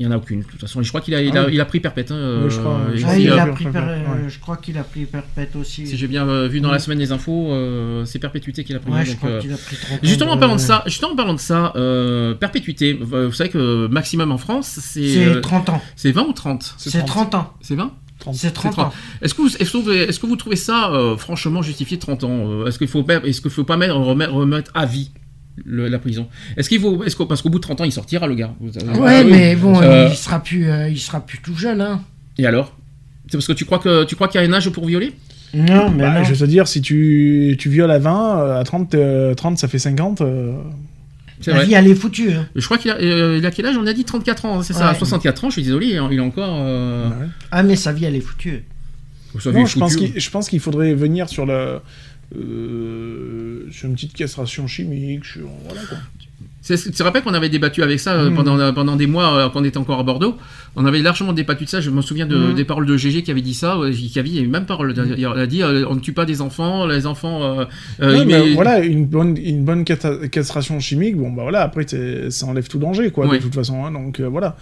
Il 0.00 0.04
y 0.04 0.08
en 0.08 0.12
a 0.12 0.16
aucune. 0.16 0.42
De 0.42 0.44
toute 0.46 0.60
façon, 0.60 0.80
je 0.80 0.88
crois 0.90 1.00
qu'il 1.00 1.12
a, 1.16 1.20
il 1.22 1.36
a, 1.36 1.40
Ah 1.42 1.44
oui. 1.46 1.54
il 1.54 1.60
a 1.60 1.64
pris 1.64 1.80
perpète. 1.80 2.12
hein, 2.12 2.42
Oui, 2.44 2.50
je 2.50 2.58
crois, 2.60 2.74
euh, 2.74 2.90
je 2.94 3.00
et 3.00 3.02
Ah, 3.02 3.02
crois 3.02 3.12
puis, 3.14 3.22
il 3.24 3.30
euh, 3.30 3.36
a 3.38 3.46
euh, 3.48 3.52
pris 3.52 3.64
ouais. 3.66 3.72
per- 3.72 3.78
euh, 3.80 4.28
Je 4.28 4.38
crois 4.38 4.56
qu'il 4.56 4.78
a 4.78 4.84
pris 4.84 5.04
perpète 5.06 5.56
aussi. 5.56 5.86
Si 5.88 5.96
j'ai 5.96 6.06
bien 6.06 6.28
euh, 6.28 6.46
vu 6.46 6.60
dans 6.60 6.68
la 6.68 6.74
Ouais. 6.74 6.78
semaine 6.78 6.98
des 6.98 7.10
infos, 7.10 7.50
euh, 7.52 8.04
c'est 8.04 8.20
perpétuité 8.20 8.62
qu'il 8.62 8.76
a 8.76 8.78
pris. 8.78 8.92
Ouais, 8.92 8.98
hein, 9.00 9.04
je 9.04 9.14
crois 9.16 9.30
euh, 9.30 9.40
qu'il 9.40 9.52
a 9.52 9.56
pris 9.56 9.74
30 9.76 9.92
ans 9.96 10.00
Justement 10.04 10.32
en 10.32 10.38
parlant 10.38 10.54
de 10.54 10.60
ça, 10.60 10.84
justement 10.86 11.12
en 11.12 11.16
parlant 11.16 11.34
de 11.34 11.40
ça, 11.40 11.72
euh, 11.74 12.34
perpétuité. 12.34 12.96
euh, 13.12 13.26
Vous 13.26 13.32
savez 13.32 13.50
que 13.50 13.88
maximum 13.88 14.30
en 14.30 14.38
France, 14.38 14.78
c'est 14.80 15.08
C'est 15.08 15.26
euh, 15.26 15.40
30 15.40 15.68
ans. 15.70 15.82
C'est 15.96 16.12
20 16.12 16.26
ou 16.28 16.32
30 16.32 16.74
C'est 16.78 17.04
30 17.04 17.34
ans. 17.34 17.52
C'est 17.60 17.74
20 17.74 17.92
C'est 18.34 18.52
30 18.52 18.78
ans. 18.78 18.92
Est-ce 19.20 19.34
que, 19.34 19.42
vous- 19.42 19.48
que 19.56 20.26
que 20.26 20.26
trouvez 20.36 20.54
ça 20.56 20.90
euh, 20.92 21.16
franchement 21.16 21.60
justifié 21.62 21.98
30 21.98 22.22
ans 22.24 22.50
euh, 22.50 22.66
Est-ce 22.66 22.78
qu'il 22.78 22.86
faut, 22.88 23.02
pas- 23.02 23.16
est-ce 23.24 23.40
qu'il 23.40 23.50
faut 23.50 23.64
pas 23.64 23.76
mettre, 23.76 23.94
remettre, 23.96 24.32
remettre 24.32 24.70
à 24.74 24.86
vie? 24.86 25.10
Le- 25.64 25.88
la 25.88 25.98
prison 25.98 26.28
Est-ce 26.56 26.68
qu'il 26.68 26.80
faut, 26.80 27.02
est-ce 27.04 27.16
parce 27.24 27.42
qu'au 27.42 27.48
bout 27.50 27.58
de 27.58 27.62
30 27.62 27.80
ans, 27.80 27.84
il 27.84 27.92
sortira 27.92 28.26
le 28.26 28.34
gars. 28.34 28.54
Ouais, 28.60 28.70
Ah 29.06 29.22
oui. 29.24 29.30
mais 29.30 29.56
bon, 29.56 29.80
Euh, 29.82 30.08
il 30.10 30.16
sera 30.16 30.42
plus, 30.42 30.68
euh, 30.68 30.88
il 30.88 30.98
sera 30.98 31.20
plus 31.24 31.38
tout 31.38 31.54
jeune, 31.56 31.80
hein. 31.80 32.00
Et 32.38 32.46
alors? 32.46 32.76
C'est 33.30 33.36
parce 33.36 33.46
que 33.46 33.52
tu 33.52 33.64
crois 33.64 33.78
que 33.78 34.04
tu 34.04 34.14
crois 34.14 34.28
qu'il 34.28 34.40
y 34.40 34.44
a 34.44 34.46
un 34.48 34.52
âge 34.52 34.70
pour 34.70 34.86
violer? 34.86 35.12
Non, 35.54 35.90
mais 35.90 36.02
Bah, 36.02 36.18
non. 36.18 36.24
je 36.24 36.32
vais 36.34 36.36
te 36.38 36.44
dire, 36.44 36.68
si 36.68 36.80
tu, 36.82 37.56
tu 37.58 37.68
violes 37.70 37.90
à 37.90 37.98
20, 37.98 38.40
euh, 38.40 38.60
à 38.60 38.64
30, 38.64 38.94
euh, 38.94 39.34
30 39.34 39.58
ça 39.58 39.66
fait 39.68 39.78
50. 39.78 40.20
euh, 40.20 40.52
La 41.46 41.54
vrai. 41.54 41.66
vie, 41.66 41.74
elle 41.74 41.86
est 41.88 41.94
foutue. 41.94 42.32
hein. 42.32 42.46
Je 42.56 42.64
crois 42.64 42.78
qu'il 42.78 42.90
a, 42.90 42.96
euh, 42.96 43.36
il 43.38 43.46
a 43.46 43.50
quel 43.50 43.64
âge? 43.66 43.76
On 43.78 43.86
a 43.86 43.92
dit 43.92 44.04
34 44.04 44.44
ans, 44.44 44.58
hein, 44.58 44.62
c'est 44.62 44.72
ça. 44.72 44.84
Ouais. 44.86 44.90
À 44.90 44.94
64 44.94 45.44
ans, 45.44 45.48
je 45.50 45.54
suis 45.54 45.62
désolé, 45.62 45.96
hein, 45.96 46.08
il 46.10 46.18
est 46.18 46.20
encore. 46.20 46.56
euh, 46.60 47.08
Ah, 47.50 47.62
mais 47.62 47.76
sa 47.76 47.92
vie, 47.92 48.04
elle 48.04 48.16
est 48.16 48.20
foutue. 48.20 48.64
sa 49.38 49.50
vie 49.50 49.56
Non, 49.58 49.62
est 49.64 49.66
je 49.68 49.78
pense 49.78 49.92
foutue. 49.94 50.10
qu'il 50.12 50.20
je 50.20 50.30
pense 50.30 50.48
qu'il 50.48 50.60
faudrait 50.60 50.94
venir 50.94 51.28
sur 51.28 51.46
la. 51.46 51.80
Euh, 52.36 53.66
sur 53.70 53.88
une 53.88 53.94
petite 53.94 54.14
castration 54.14 54.66
chimique, 54.66 55.24
sur. 55.24 55.48
Voilà 55.66 55.80
quoi. 55.82 55.98
Tu 56.62 56.76
te 56.76 57.02
rappelles 57.02 57.22
qu'on 57.22 57.32
avait 57.32 57.48
débattu 57.48 57.82
avec 57.82 57.98
ça 57.98 58.12
euh, 58.14 58.28
Mhm. 58.28 58.36
pendant, 58.36 58.72
pendant 58.74 58.96
des 58.96 59.06
mois 59.06 59.32
euh, 59.38 59.48
quand 59.48 59.60
on 59.60 59.64
était 59.64 59.78
encore 59.78 60.00
à 60.00 60.02
Bordeaux? 60.02 60.36
On 60.76 60.84
avait 60.84 60.98
largement 61.00 61.32
débattu 61.32 61.64
de 61.64 61.68
ça. 61.70 61.80
Je 61.80 61.88
me 61.88 62.02
souviens 62.02 62.26
de- 62.26 62.36
Mhm. 62.36 62.54
des 62.54 62.64
paroles 62.66 62.84
de 62.84 62.94
GG 62.96 63.22
qui 63.22 63.30
avait 63.30 63.40
dit 63.40 63.54
ça. 63.54 63.76
euh, 63.78 63.90
Qui 63.92 64.18
avait, 64.18 64.28
il 64.28 64.34
y 64.34 64.38
a 64.38 64.42
eu 64.42 64.48
même 64.48 64.66
parole. 64.66 64.92
Il 65.16 65.24
a 65.24 65.46
dit 65.46 65.62
euh, 65.62 65.86
on 65.88 65.94
ne 65.94 66.00
tue 66.00 66.12
pas 66.12 66.26
des 66.26 66.42
enfants, 66.42 66.86
les 66.86 67.06
enfants. 67.06 67.42
euh, 67.60 67.64
euh, 68.02 68.18
il 68.20 68.26
mais 68.26 68.40
met- 68.40 68.52
voilà, 68.54 68.80
une 68.80 69.06
bonne, 69.06 69.38
une 69.38 69.64
bonne 69.64 69.84
castration 69.84 70.78
chimique, 70.78 71.16
bon 71.16 71.30
bah 71.32 71.42
voilà, 71.42 71.62
après 71.62 71.86
ça 72.30 72.46
enlève 72.46 72.68
tout 72.68 72.78
danger 72.78 73.10
quoi, 73.12 73.26
de 73.28 73.38
toute 73.40 73.54
façon. 73.54 73.84
hein, 73.86 73.92
donc 73.92 74.20
euh, 74.20 74.28
voilà. 74.28 74.56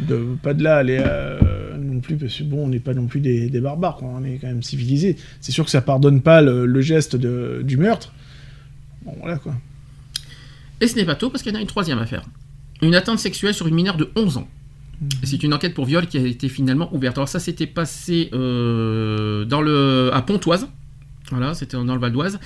De, 0.00 0.36
pas 0.42 0.54
de 0.54 0.62
là 0.62 0.76
aller 0.76 0.98
euh, 1.00 1.76
non 1.76 2.00
plus, 2.00 2.16
parce 2.16 2.36
que 2.36 2.44
bon, 2.44 2.66
on 2.66 2.68
n'est 2.68 2.78
pas 2.78 2.94
non 2.94 3.06
plus 3.06 3.20
des, 3.20 3.48
des 3.50 3.60
barbares, 3.60 3.96
quoi, 3.96 4.08
on 4.08 4.22
est 4.24 4.38
quand 4.38 4.46
même 4.46 4.62
civilisés. 4.62 5.16
C'est 5.40 5.52
sûr 5.52 5.64
que 5.64 5.70
ça 5.70 5.80
pardonne 5.80 6.20
pas 6.20 6.40
le, 6.40 6.66
le 6.66 6.80
geste 6.80 7.16
de, 7.16 7.62
du 7.64 7.76
meurtre. 7.76 8.12
Bon 9.04 9.14
voilà 9.20 9.38
quoi. 9.38 9.54
Et 10.80 10.86
ce 10.86 10.96
n'est 10.96 11.04
pas 11.04 11.14
tout 11.14 11.30
parce 11.30 11.42
qu'il 11.42 11.52
y 11.52 11.56
en 11.56 11.58
a 11.58 11.62
une 11.62 11.66
troisième 11.66 11.98
affaire. 11.98 12.22
Une 12.82 12.94
atteinte 12.94 13.18
sexuelle 13.18 13.54
sur 13.54 13.66
une 13.66 13.74
mineure 13.74 13.96
de 13.96 14.10
11 14.14 14.38
ans. 14.38 14.48
Mhm. 15.00 15.08
C'est 15.24 15.42
une 15.42 15.54
enquête 15.54 15.74
pour 15.74 15.84
viol 15.84 16.06
qui 16.06 16.18
a 16.18 16.20
été 16.20 16.48
finalement 16.48 16.94
ouverte. 16.94 17.18
Alors 17.18 17.28
ça 17.28 17.40
s'était 17.40 17.66
passé 17.66 18.30
euh, 18.32 19.44
dans 19.44 19.60
le, 19.60 20.10
à 20.12 20.22
Pontoise. 20.22 20.68
Voilà, 21.30 21.54
c'était 21.54 21.76
dans 21.76 21.94
le 21.94 22.00
Val 22.00 22.12
d'Oise. 22.12 22.38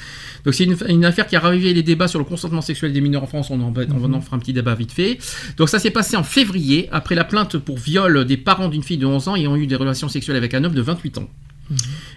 Donc 0.44 0.54
c'est 0.54 0.64
une, 0.64 0.76
une 0.88 1.04
affaire 1.04 1.26
qui 1.26 1.36
a 1.36 1.40
ravivé 1.40 1.72
les 1.74 1.82
débats 1.82 2.08
sur 2.08 2.18
le 2.18 2.24
consentement 2.24 2.60
sexuel 2.60 2.92
des 2.92 3.00
mineurs 3.00 3.22
en 3.22 3.26
France. 3.26 3.50
On 3.50 3.60
en, 3.60 3.70
va- 3.70 3.82
on 3.90 4.08
Mhm. 4.08 4.14
en 4.14 4.22
un 4.34 4.38
petit 4.38 4.52
débat 4.52 4.74
vite 4.74 4.92
fait. 4.92 5.18
Donc 5.56 5.68
ça 5.68 5.78
s'est 5.78 5.90
passé 5.90 6.16
en 6.16 6.22
février, 6.24 6.88
après 6.92 7.14
la 7.14 7.24
plainte 7.24 7.58
pour 7.58 7.78
viol 7.78 8.24
des 8.24 8.36
parents 8.36 8.68
d'une 8.68 8.82
fille 8.82 8.98
de 8.98 9.06
11 9.06 9.28
ans 9.28 9.36
ayant 9.36 9.56
eu 9.56 9.66
des 9.66 9.76
relations 9.76 10.08
sexuelles 10.08 10.36
avec 10.36 10.54
un 10.54 10.64
homme 10.64 10.74
de 10.74 10.82
28 10.82 11.18
ans. 11.18 11.28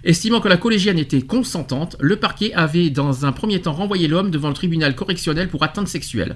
Estimant 0.04 0.42
que 0.42 0.48
la 0.50 0.58
collégienne 0.58 1.00
était 1.00 1.22
consentante, 1.22 1.96
le 2.02 2.18
parquet 2.18 2.52
avait 2.54 2.90
dans 2.90 3.26
un 3.26 3.32
premier 3.32 3.62
temps 3.62 3.72
renvoyé 3.74 4.08
l'homme 4.08 4.30
devant 4.30 4.50
le 4.50 4.54
tribunal 4.54 4.96
correctionnel 4.96 5.48
pour 5.48 5.64
atteinte 5.64 5.88
sexuelle. 5.88 6.36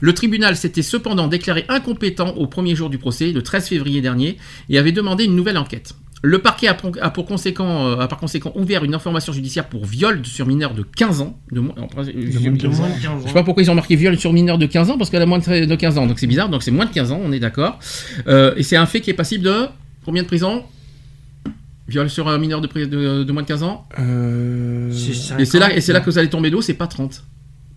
Le 0.00 0.14
tribunal 0.14 0.56
s'était 0.56 0.82
cependant 0.82 1.26
déclaré 1.28 1.64
incompétent 1.68 2.30
au 2.36 2.46
premier 2.46 2.76
jour 2.76 2.88
du 2.90 2.98
procès, 2.98 3.32
le 3.32 3.42
13 3.42 3.68
février 3.68 4.00
dernier, 4.00 4.36
et 4.68 4.78
avait 4.78 4.92
demandé 4.92 5.24
une 5.24 5.34
nouvelle 5.34 5.58
enquête. 5.58 5.94
Le 6.24 6.38
parquet 6.38 6.68
a, 6.68 6.74
pour- 6.74 6.92
a 7.02 7.10
pour 7.10 7.26
conséquent, 7.26 7.86
euh, 7.88 7.98
a 7.98 8.06
par 8.06 8.18
conséquent 8.18 8.52
ouvert 8.54 8.84
une 8.84 8.94
information 8.94 9.32
judiciaire 9.32 9.66
pour 9.68 9.84
viol 9.86 10.24
sur 10.24 10.46
mineur 10.46 10.72
de 10.72 10.82
15 10.82 11.20
ans. 11.20 11.36
De 11.50 11.58
moins, 11.60 11.74
principe, 11.88 12.14
De 12.16 12.38
moins 12.38 12.52
de 12.52 12.58
15 12.62 12.80
ans. 12.80 13.20
je 13.22 13.26
sais 13.28 13.32
pas 13.34 13.42
pourquoi 13.42 13.62
ils 13.62 13.70
ont 13.70 13.74
marqué 13.74 13.96
viol 13.96 14.16
sur 14.16 14.32
mineur 14.32 14.56
de 14.56 14.66
15 14.66 14.90
ans, 14.90 14.98
parce 14.98 15.10
qu'elle 15.10 15.22
a 15.22 15.26
moins 15.26 15.40
de 15.40 15.64
de 15.64 15.74
15 15.74 15.98
ans, 15.98 16.06
donc 16.06 16.20
c'est 16.20 16.28
bizarre, 16.28 16.48
donc 16.48 16.62
c'est 16.62 16.70
moins 16.70 16.86
de 16.86 16.92
15 16.92 17.10
ans, 17.10 17.20
on 17.24 17.32
est 17.32 17.40
d'accord. 17.40 17.78
Euh, 18.28 18.54
et 18.56 18.62
c'est 18.62 18.76
un 18.76 18.86
fait 18.86 19.00
qui 19.00 19.10
est 19.10 19.14
passible 19.14 19.44
de 19.44 19.66
combien 20.04 20.22
de 20.22 20.28
prison 20.28 20.62
Viol 21.88 22.08
sur 22.08 22.28
un 22.28 22.38
mineur 22.38 22.60
de, 22.60 22.68
de, 22.84 23.24
de 23.24 23.32
moins 23.32 23.42
de 23.42 23.48
15 23.48 23.62
ans? 23.64 23.86
Euh, 23.98 24.92
Et 25.38 25.44
c'est 25.44 25.58
là, 25.58 25.74
et 25.74 25.80
c'est 25.80 25.92
là 25.92 26.00
que 26.00 26.08
vous 26.08 26.18
allez 26.18 26.30
tomber 26.30 26.50
d'eau, 26.50 26.62
c'est 26.62 26.74
pas 26.74 26.86
30. 26.86 27.24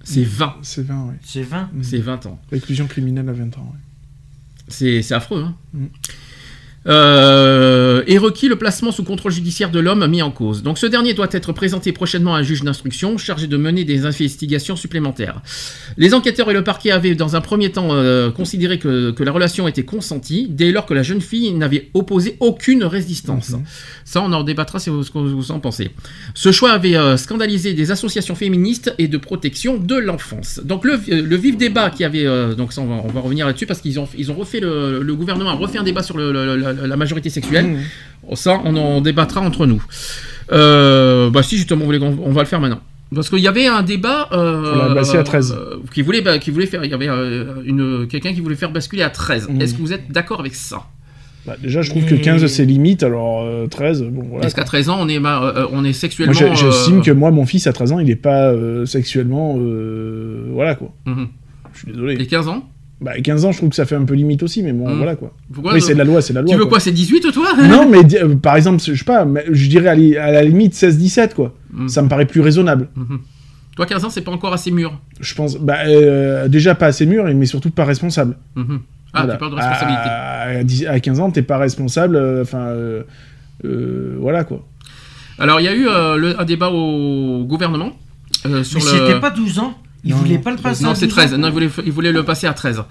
C'est 0.04 0.24
20. 0.24 0.58
C'est 0.62 0.86
20, 0.86 1.06
oui. 1.10 1.16
C'est 1.24 1.42
20 1.42 1.70
C'est 1.82 1.98
20 1.98 2.26
ans. 2.28 2.40
Réclusion 2.52 2.86
criminelle 2.86 3.28
à 3.28 3.34
20 3.34 3.58
ans, 3.58 3.68
oui. 3.74 3.80
C'est 4.68 5.02
c'est 5.02 5.16
affreux. 5.16 5.44
Hein 5.44 5.56
Mm. 5.74 5.86
Euh, 6.88 8.04
est 8.06 8.20
requis 8.20 8.48
le 8.48 8.58
placement 8.58 8.92
sous 8.92 9.04
contrôle 9.04 9.32
judiciaire 9.32 9.72
de 9.72 9.80
l'homme 9.80 10.06
mis 10.06 10.22
en 10.22 10.30
cause. 10.30 10.62
Donc 10.62 10.78
ce 10.78 10.86
dernier 10.86 11.16
doit 11.16 11.30
être 11.32 11.52
présenté 11.52 11.92
prochainement 11.92 12.36
à 12.36 12.40
un 12.40 12.44
juge 12.44 12.62
d'instruction 12.62 13.18
chargé 13.18 13.48
de 13.48 13.58
mener 13.58 13.84
des 13.86 14.06
investigations 14.06 14.76
supplémentaires. 14.76 15.42
Les 15.98 16.14
enquêteurs 16.14 16.52
et 16.52 16.54
le 16.54 16.64
parquet 16.64 16.92
avaient 16.92 17.16
dans 17.16 17.36
un 17.36 17.42
premier 17.42 17.72
temps 17.72 17.88
euh, 17.92 18.30
considéré 18.30 18.78
que, 18.78 19.10
que 19.10 19.24
la 19.24 19.32
relation 19.32 19.68
était 19.68 19.84
consentie 19.84 20.48
dès 20.48 20.72
lors 20.72 20.86
que 20.86 20.94
la 20.94 21.02
jeune 21.02 21.22
fille 21.22 21.52
n'avait 21.54 21.90
opposé 21.96 22.38
aucune 22.40 22.84
résistance. 22.84 23.56
Ça 24.04 24.22
on 24.22 24.32
en 24.32 24.44
débattra 24.44 24.78
si 24.78 24.92
vous, 24.92 25.02
ce 25.04 25.10
que 25.10 25.18
vous 25.18 25.52
en 25.52 25.60
pensez. 25.60 25.90
Ce 26.36 26.52
choix 26.52 26.72
avait 26.72 26.96
euh, 26.98 27.18
scandalisé 27.18 27.74
des 27.74 27.90
associations 27.90 28.36
féministes 28.36 28.94
et 29.00 29.08
de 29.08 29.18
protection 29.18 29.78
de 29.78 29.96
l'enfance. 29.96 30.62
Donc 30.64 30.86
le, 30.86 31.00
le 31.08 31.36
vif 31.36 31.58
débat 31.58 31.90
qui 31.90 32.04
avait... 32.04 32.28
euh, 32.28 32.54
donc 32.54 32.74
ça 32.74 32.82
on 32.82 32.88
va, 32.88 33.02
on 33.04 33.08
va 33.12 33.22
revenir 33.22 33.48
là-dessus 33.48 33.66
parce 33.66 33.82
qu'ils 33.82 34.00
ont, 34.00 34.08
ils 34.16 34.30
ont 34.32 34.36
refait 34.36 34.60
le, 34.60 35.02
le 35.02 35.16
gouvernement 35.16 35.50
a 35.50 35.54
refait 35.54 35.80
un 35.80 35.84
débat 35.84 36.04
sur 36.04 36.16
le- 36.18 36.32
le- 36.32 36.75
la, 36.84 36.98
majorité 36.98 37.30
sexuelle. 37.30 37.78
Ça 38.34 38.60
on 38.64 38.76
en 38.76 39.02
débattra 39.02 39.42
entre 39.42 39.66
nous. 39.66 39.84
Euh, 40.52 41.30
bah 41.30 41.44
si 41.44 41.58
justement 41.58 41.86
on 41.86 42.32
va 42.32 42.42
le 42.42 42.48
faire 42.48 42.60
maintenant. 42.60 42.82
Parce 43.14 43.30
qu'il 43.30 43.40
y 43.40 43.48
avait 43.48 43.68
un 43.68 43.84
débat 43.84 44.30
euh, 44.32 44.96
à 44.96 45.24
13. 45.24 45.52
euh, 45.52 45.76
qui 45.94 46.02
voulait 46.02 46.22
bah, 46.22 46.40
qui 46.40 46.50
voulait 46.50 46.66
faire 46.66 46.84
il 46.84 46.90
y 46.90 46.94
avait 46.94 47.08
euh, 47.08 47.62
une 47.66 48.08
quelqu'un 48.08 48.34
qui 48.34 48.42
voulait 48.42 48.56
faire 48.56 48.72
basculer 48.72 49.04
à 49.04 49.10
13. 49.10 49.50
Mhm. 49.50 49.62
Est-ce 49.62 49.76
que 49.76 49.82
vous 49.82 49.94
êtes 49.94 50.12
d'accord 50.12 50.40
avec 50.40 50.56
ça? 50.56 50.84
Bah, 51.46 51.56
déjà, 51.62 51.84
je 51.84 51.92
trouve 51.92 52.06
que 52.06 52.16
15 52.16 52.48
c'est 52.48 52.66
limite, 52.66 53.04
alors 53.04 53.44
euh, 53.44 53.68
13, 53.68 54.04
bon 54.06 54.24
voilà. 54.32 54.48
Est-ce 54.48 54.56
qu'à 54.56 54.64
13 54.64 54.90
ans 54.90 54.98
on 55.00 55.08
est 55.08 55.20
on 55.72 55.86
est 55.86 55.94
sexuellement 55.94 56.34
j'estime 56.34 57.04
que 57.04 57.12
moi, 57.12 57.30
mon 57.30 57.46
fils 57.46 57.68
à 57.68 57.74
13 57.74 57.92
ans, 57.92 58.00
il 58.00 58.10
est 58.10 58.16
pas 58.16 58.54
sexuellement. 58.86 59.58
voilà 60.52 60.76
quoi. 60.76 60.94
Je 61.06 61.80
suis 61.80 61.92
désolé. 61.92 62.16
Les 62.16 62.28
15 62.28 62.48
ans? 62.48 62.70
Bah, 63.02 63.20
15 63.22 63.44
ans, 63.46 63.52
je 63.52 63.58
trouve 63.58 63.70
que 63.70 63.76
ça 63.76 63.86
fait 63.86 63.96
un 63.96 64.06
peu 64.06 64.14
limite 64.14 64.42
aussi, 64.42 64.64
mais 64.64 64.72
bon, 64.72 64.88
Mhm. 64.90 64.98
voilà 64.98 65.16
quoi. 65.16 65.34
Pourquoi 65.54 65.74
oui, 65.74 65.82
c'est 65.82 65.94
de 65.94 65.98
la 65.98 66.06
loi, 66.06 66.22
c'est 66.22 66.32
de 66.34 66.36
la 66.40 66.42
loi. 66.44 66.52
Tu 66.54 66.58
veux 66.58 66.66
quoi, 66.66 66.80
c'est 66.80 66.92
18 66.94 67.30
toi 67.34 67.50
Non, 67.62 67.88
mais 67.90 68.00
euh, 68.16 68.36
par 68.36 68.56
exemple, 68.56 68.82
je 68.82 68.94
sais 68.94 69.04
pas, 69.04 69.26
mais 69.26 69.44
je 69.52 69.68
dirais 69.70 69.90
à, 69.90 69.96
li- 69.96 70.18
à 70.18 70.32
la 70.32 70.44
limite 70.44 70.74
16-17 70.74 71.34
quoi. 71.34 71.54
Mhm. 71.74 71.90
Ça 71.90 72.02
me 72.02 72.08
paraît 72.08 72.26
plus 72.26 72.40
raisonnable. 72.42 72.88
Mhm. 72.96 73.20
Toi 73.76 73.86
15 73.86 74.06
ans 74.06 74.10
c'est 74.10 74.22
pas 74.22 74.32
encore 74.32 74.54
assez 74.54 74.72
mûr. 74.72 74.98
Je 75.20 75.36
pense, 75.36 75.58
bah, 75.58 75.80
euh, 75.86 76.48
déjà 76.48 76.74
pas 76.76 76.86
assez 76.88 77.06
mûr, 77.06 77.26
mais 77.26 77.46
surtout 77.46 77.70
pas 77.70 77.84
responsable. 77.84 78.38
Ah, 78.56 78.62
Voilà. 79.24 79.34
tu 79.34 79.40
parles 79.40 79.52
de 79.52 79.56
responsabilité. 79.58 80.10
À, 80.10 80.42
à 80.60 80.64
10 80.64 80.86
à 80.88 81.00
15 81.02 81.20
ans, 81.20 81.32
t'es 81.32 81.42
pas 81.42 81.58
responsable, 81.58 82.16
euh, 82.16 82.42
enfin, 82.44 82.60
euh, 82.68 83.04
euh, 83.66 84.16
voilà 84.20 84.44
quoi. 84.46 84.66
Alors, 85.38 85.60
il 85.60 85.64
y 85.64 85.68
a 85.68 85.76
eu 85.76 85.88
euh, 85.90 86.16
le- 86.16 86.40
un 86.40 86.46
débat 86.46 86.70
au 86.70 87.44
gouvernement 87.44 87.92
euh, 88.46 88.64
sur 88.64 88.80
Mais 88.80 88.86
le. 88.86 88.92
c'était 89.08 89.20
pas 89.20 89.32
12 89.32 89.60
ans 89.60 89.74
Il 90.06 90.12
Non, 90.12 90.18
voulait 90.18 90.38
pas 90.38 90.52
le 90.52 90.58
passer 90.58 90.84
Non, 90.84 90.92
à 90.92 90.96
c'est 90.96 91.08
12 91.08 91.16
13. 91.16 91.34
ans 91.34 91.38
Non, 91.40 91.48
il 91.48 91.54
voulait, 91.54 91.70
il 91.86 91.92
voulait 91.92 92.12
le 92.12 92.24
passer 92.24 92.46
à 92.48 92.54
13. 92.54 92.84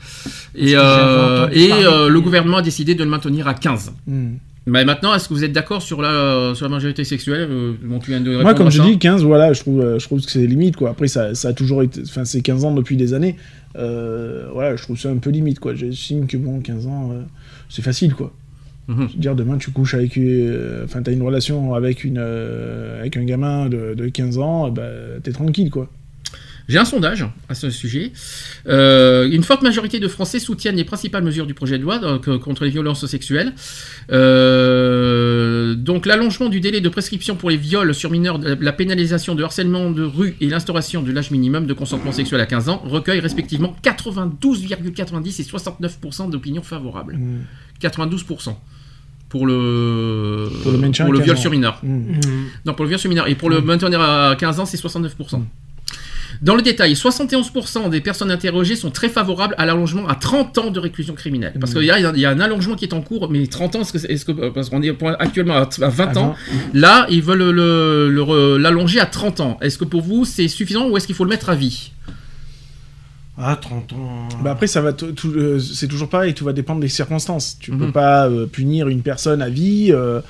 Et, 0.57 0.73
euh, 0.75 1.49
et 1.53 1.71
euh, 1.73 2.09
le 2.09 2.21
gouvernement 2.21 2.57
a 2.59 2.63
décidé 2.63 2.95
de 2.97 3.05
le 3.05 3.09
maintenir 3.11 3.47
à 3.49 3.55
15. 3.55 3.93
Hmm. 4.07 4.33
Mais 4.67 4.85
maintenant, 4.85 5.15
est-ce 5.15 5.29
que 5.29 5.35
vous 5.35 5.45
êtes 5.45 5.53
d'accord 5.53 5.83
sur 5.83 6.01
la, 6.03 6.53
sur 6.55 6.65
la 6.65 6.71
majorité 6.71 7.05
sexuelle 7.05 7.49
euh, 7.51 7.73
bon, 7.83 7.99
tu 7.99 8.11
viens 8.11 8.21
de 8.21 8.39
Moi, 8.41 8.55
comme 8.55 8.71
je 8.71 8.81
dis, 8.83 8.99
15, 8.99 9.23
voilà, 9.23 9.53
je 9.53 9.61
trouve, 9.61 9.99
je 9.99 10.05
trouve 10.07 10.25
que 10.25 10.31
c'est 10.31 10.47
limite, 10.47 10.77
quoi. 10.77 10.91
Après, 10.91 11.07
ça, 11.07 11.35
ça 11.35 11.49
a 11.49 11.53
toujours 11.53 11.83
été. 11.83 12.01
Enfin, 12.03 12.25
c'est 12.25 12.41
15 12.41 12.65
ans 12.65 12.73
depuis 12.75 12.97
des 12.97 13.13
années. 13.15 13.37
Euh, 13.77 14.47
voilà, 14.53 14.75
je 14.77 14.83
trouve 14.83 14.99
ça 14.99 15.11
un 15.11 15.19
peu 15.19 15.31
limite, 15.31 15.61
quoi. 15.61 15.75
J'estime 15.75 16.27
que, 16.27 16.37
bon, 16.39 16.61
15 16.61 16.87
ans, 16.87 17.11
euh, 17.13 17.23
c'est 17.69 17.83
facile, 17.83 18.15
quoi. 18.15 18.33
Mhm. 18.89 19.09
Dire, 19.17 19.35
demain, 19.35 19.59
tu 19.59 19.71
couches 19.71 19.95
avec. 19.95 20.17
euh, 20.17 20.85
Enfin, 20.85 21.03
t'as 21.03 21.13
une 21.13 21.23
relation 21.23 21.75
avec, 21.75 22.03
une, 22.05 22.19
euh, 22.19 23.01
avec 23.01 23.17
un 23.19 23.25
gamin 23.25 23.69
de, 23.69 23.95
de 23.95 24.09
15 24.09 24.39
ans, 24.39 24.71
bah, 24.71 24.83
t'es 25.23 25.33
tranquille, 25.33 25.71
quoi. 25.71 25.91
J'ai 26.69 26.79
un 26.79 26.85
sondage 26.87 27.27
à 27.49 27.55
ce 27.55 27.69
sujet. 27.69 28.13
Euh, 28.67 29.29
une 29.31 29.43
forte 29.43 29.63
majorité 29.63 30.01
de 30.01 30.09
Français 30.09 30.39
soutiennent 30.39 30.77
les 30.77 30.85
principales 30.85 31.23
mesures 31.23 31.47
du 31.47 31.53
projet 31.53 31.77
de 31.77 31.83
loi 31.83 31.99
donc, 31.99 32.27
euh, 32.27 32.39
contre 32.39 32.65
les 32.65 32.71
violences 32.71 33.05
sexuelles. 33.05 33.53
Euh, 34.11 35.75
donc 35.75 36.07
l'allongement 36.07 36.49
du 36.49 36.61
délai 36.61 36.81
de 36.81 36.89
prescription 36.89 37.37
pour 37.37 37.51
les 37.51 37.59
viols 37.59 37.95
sur 37.95 38.11
mineurs, 38.11 38.39
la 38.39 38.73
pénalisation 38.73 39.35
de 39.35 39.43
harcèlement 39.43 39.91
de 39.91 40.03
rue 40.05 40.37
et 40.41 40.47
l'instauration 40.49 41.03
de 41.03 41.13
l'âge 41.13 41.31
minimum 41.31 41.67
de 41.67 41.75
consentement 41.75 42.13
sexuel 42.13 42.41
à 42.41 42.47
15 42.47 42.69
ans 42.71 42.83
recueillent 42.85 43.21
respectivement 43.21 43.77
92,90 43.83 45.41
et 45.41 45.45
69% 45.45 46.31
d'opinions 46.31 46.63
favorables. 46.63 47.17
Mm. 47.17 47.45
92% 47.83 48.55
pour 49.29 49.47
le, 49.47 50.49
Pour 50.63 50.73
le 50.73 50.79
pour 50.79 51.13
le 51.13 51.19
15 51.19 51.25
viol 51.25 51.37
ans. 51.37 51.41
sur 51.41 51.51
mineur. 51.51 51.81
Mm. 51.83 51.89
Mhm. 51.89 52.45
Non, 52.67 52.75
pour 52.75 52.85
le 52.85 52.89
viol 52.89 53.01
sur 53.01 53.11
mineur. 53.11 53.29
Et 53.29 53.35
pour 53.35 53.51
le 53.51 53.61
maintenir 53.61 54.01
à 54.01 54.37
15 54.39 54.61
ans, 54.61 54.67
c'est 54.67 54.77
69%. 54.81 55.43
Dans 56.43 56.55
le 56.57 56.63
détail, 56.63 56.95
71% 56.95 57.89
des 57.91 58.01
personnes 58.01 58.31
interrogées 58.31 58.77
sont 58.77 58.91
très 58.91 59.09
favorables 59.09 59.55
à 59.59 59.67
l'allongement 59.67 60.07
à 60.09 60.15
30 60.15 60.59
ans 60.59 60.71
de 60.71 60.79
réclusion 60.81 61.15
criminelle. 61.15 61.55
Parce 61.61 61.73
qu'il 61.75 61.85
y, 61.85 61.91
a- 61.91 61.99
il 61.99 62.21
y 62.21 62.25
a 62.27 62.31
un 62.31 62.41
allongement 62.41 62.75
qui 62.75 62.85
est 62.85 62.93
en 62.95 63.01
cours, 63.01 63.31
mais 63.31 63.47
30 63.47 63.77
ans, 63.77 63.83
est-ce 63.83 64.25
que, 64.25 64.33
parce 64.51 64.71
qu'on 64.71 64.83
est 64.83 64.95
actuellement 65.19 65.55
à 65.57 65.69
à 65.83 65.89
20 65.89 66.17
À 66.17 66.21
ans, 66.21 66.35
là, 66.73 67.07
ils 67.11 67.23
veulent 67.23 67.51
le- 67.51 68.11
le 68.11 68.23
re- 68.23 68.57
l'allonger 68.57 69.01
à 69.01 69.07
30 69.07 69.41
ans. 69.41 69.59
Est-ce 69.63 69.79
que 69.79 69.85
pour 69.85 70.03
vous, 70.03 70.25
c'est 70.25 70.49
suffisant 70.49 70.89
ou 70.89 70.97
est-ce 70.97 71.07
qu'il 71.07 71.17
faut 71.17 71.25
le 71.25 71.31
mettre 71.31 71.51
à 71.51 71.55
vie? 71.55 71.93
Ah, 73.37 73.59
30 73.61 73.93
ans. 73.95 74.29
Bah 74.45 74.53
après, 74.53 74.69
ça 74.69 74.81
va 74.81 74.91
euh, 75.25 75.59
c'est 75.59 75.89
toujours 75.89 76.09
pareil, 76.09 76.35
tout 76.35 76.45
va 76.45 76.53
dépendre 76.53 76.81
des 76.81 76.89
circonstances. 76.89 77.57
Tu 77.59 77.73
Mhm. 77.73 77.79
peux 77.79 77.91
pas 77.93 78.29
euh, 78.29 78.47
punir 78.47 78.87
une 78.89 79.03
personne 79.03 79.43
à 79.43 79.49
vie 79.49 79.89
euh, 79.91 80.21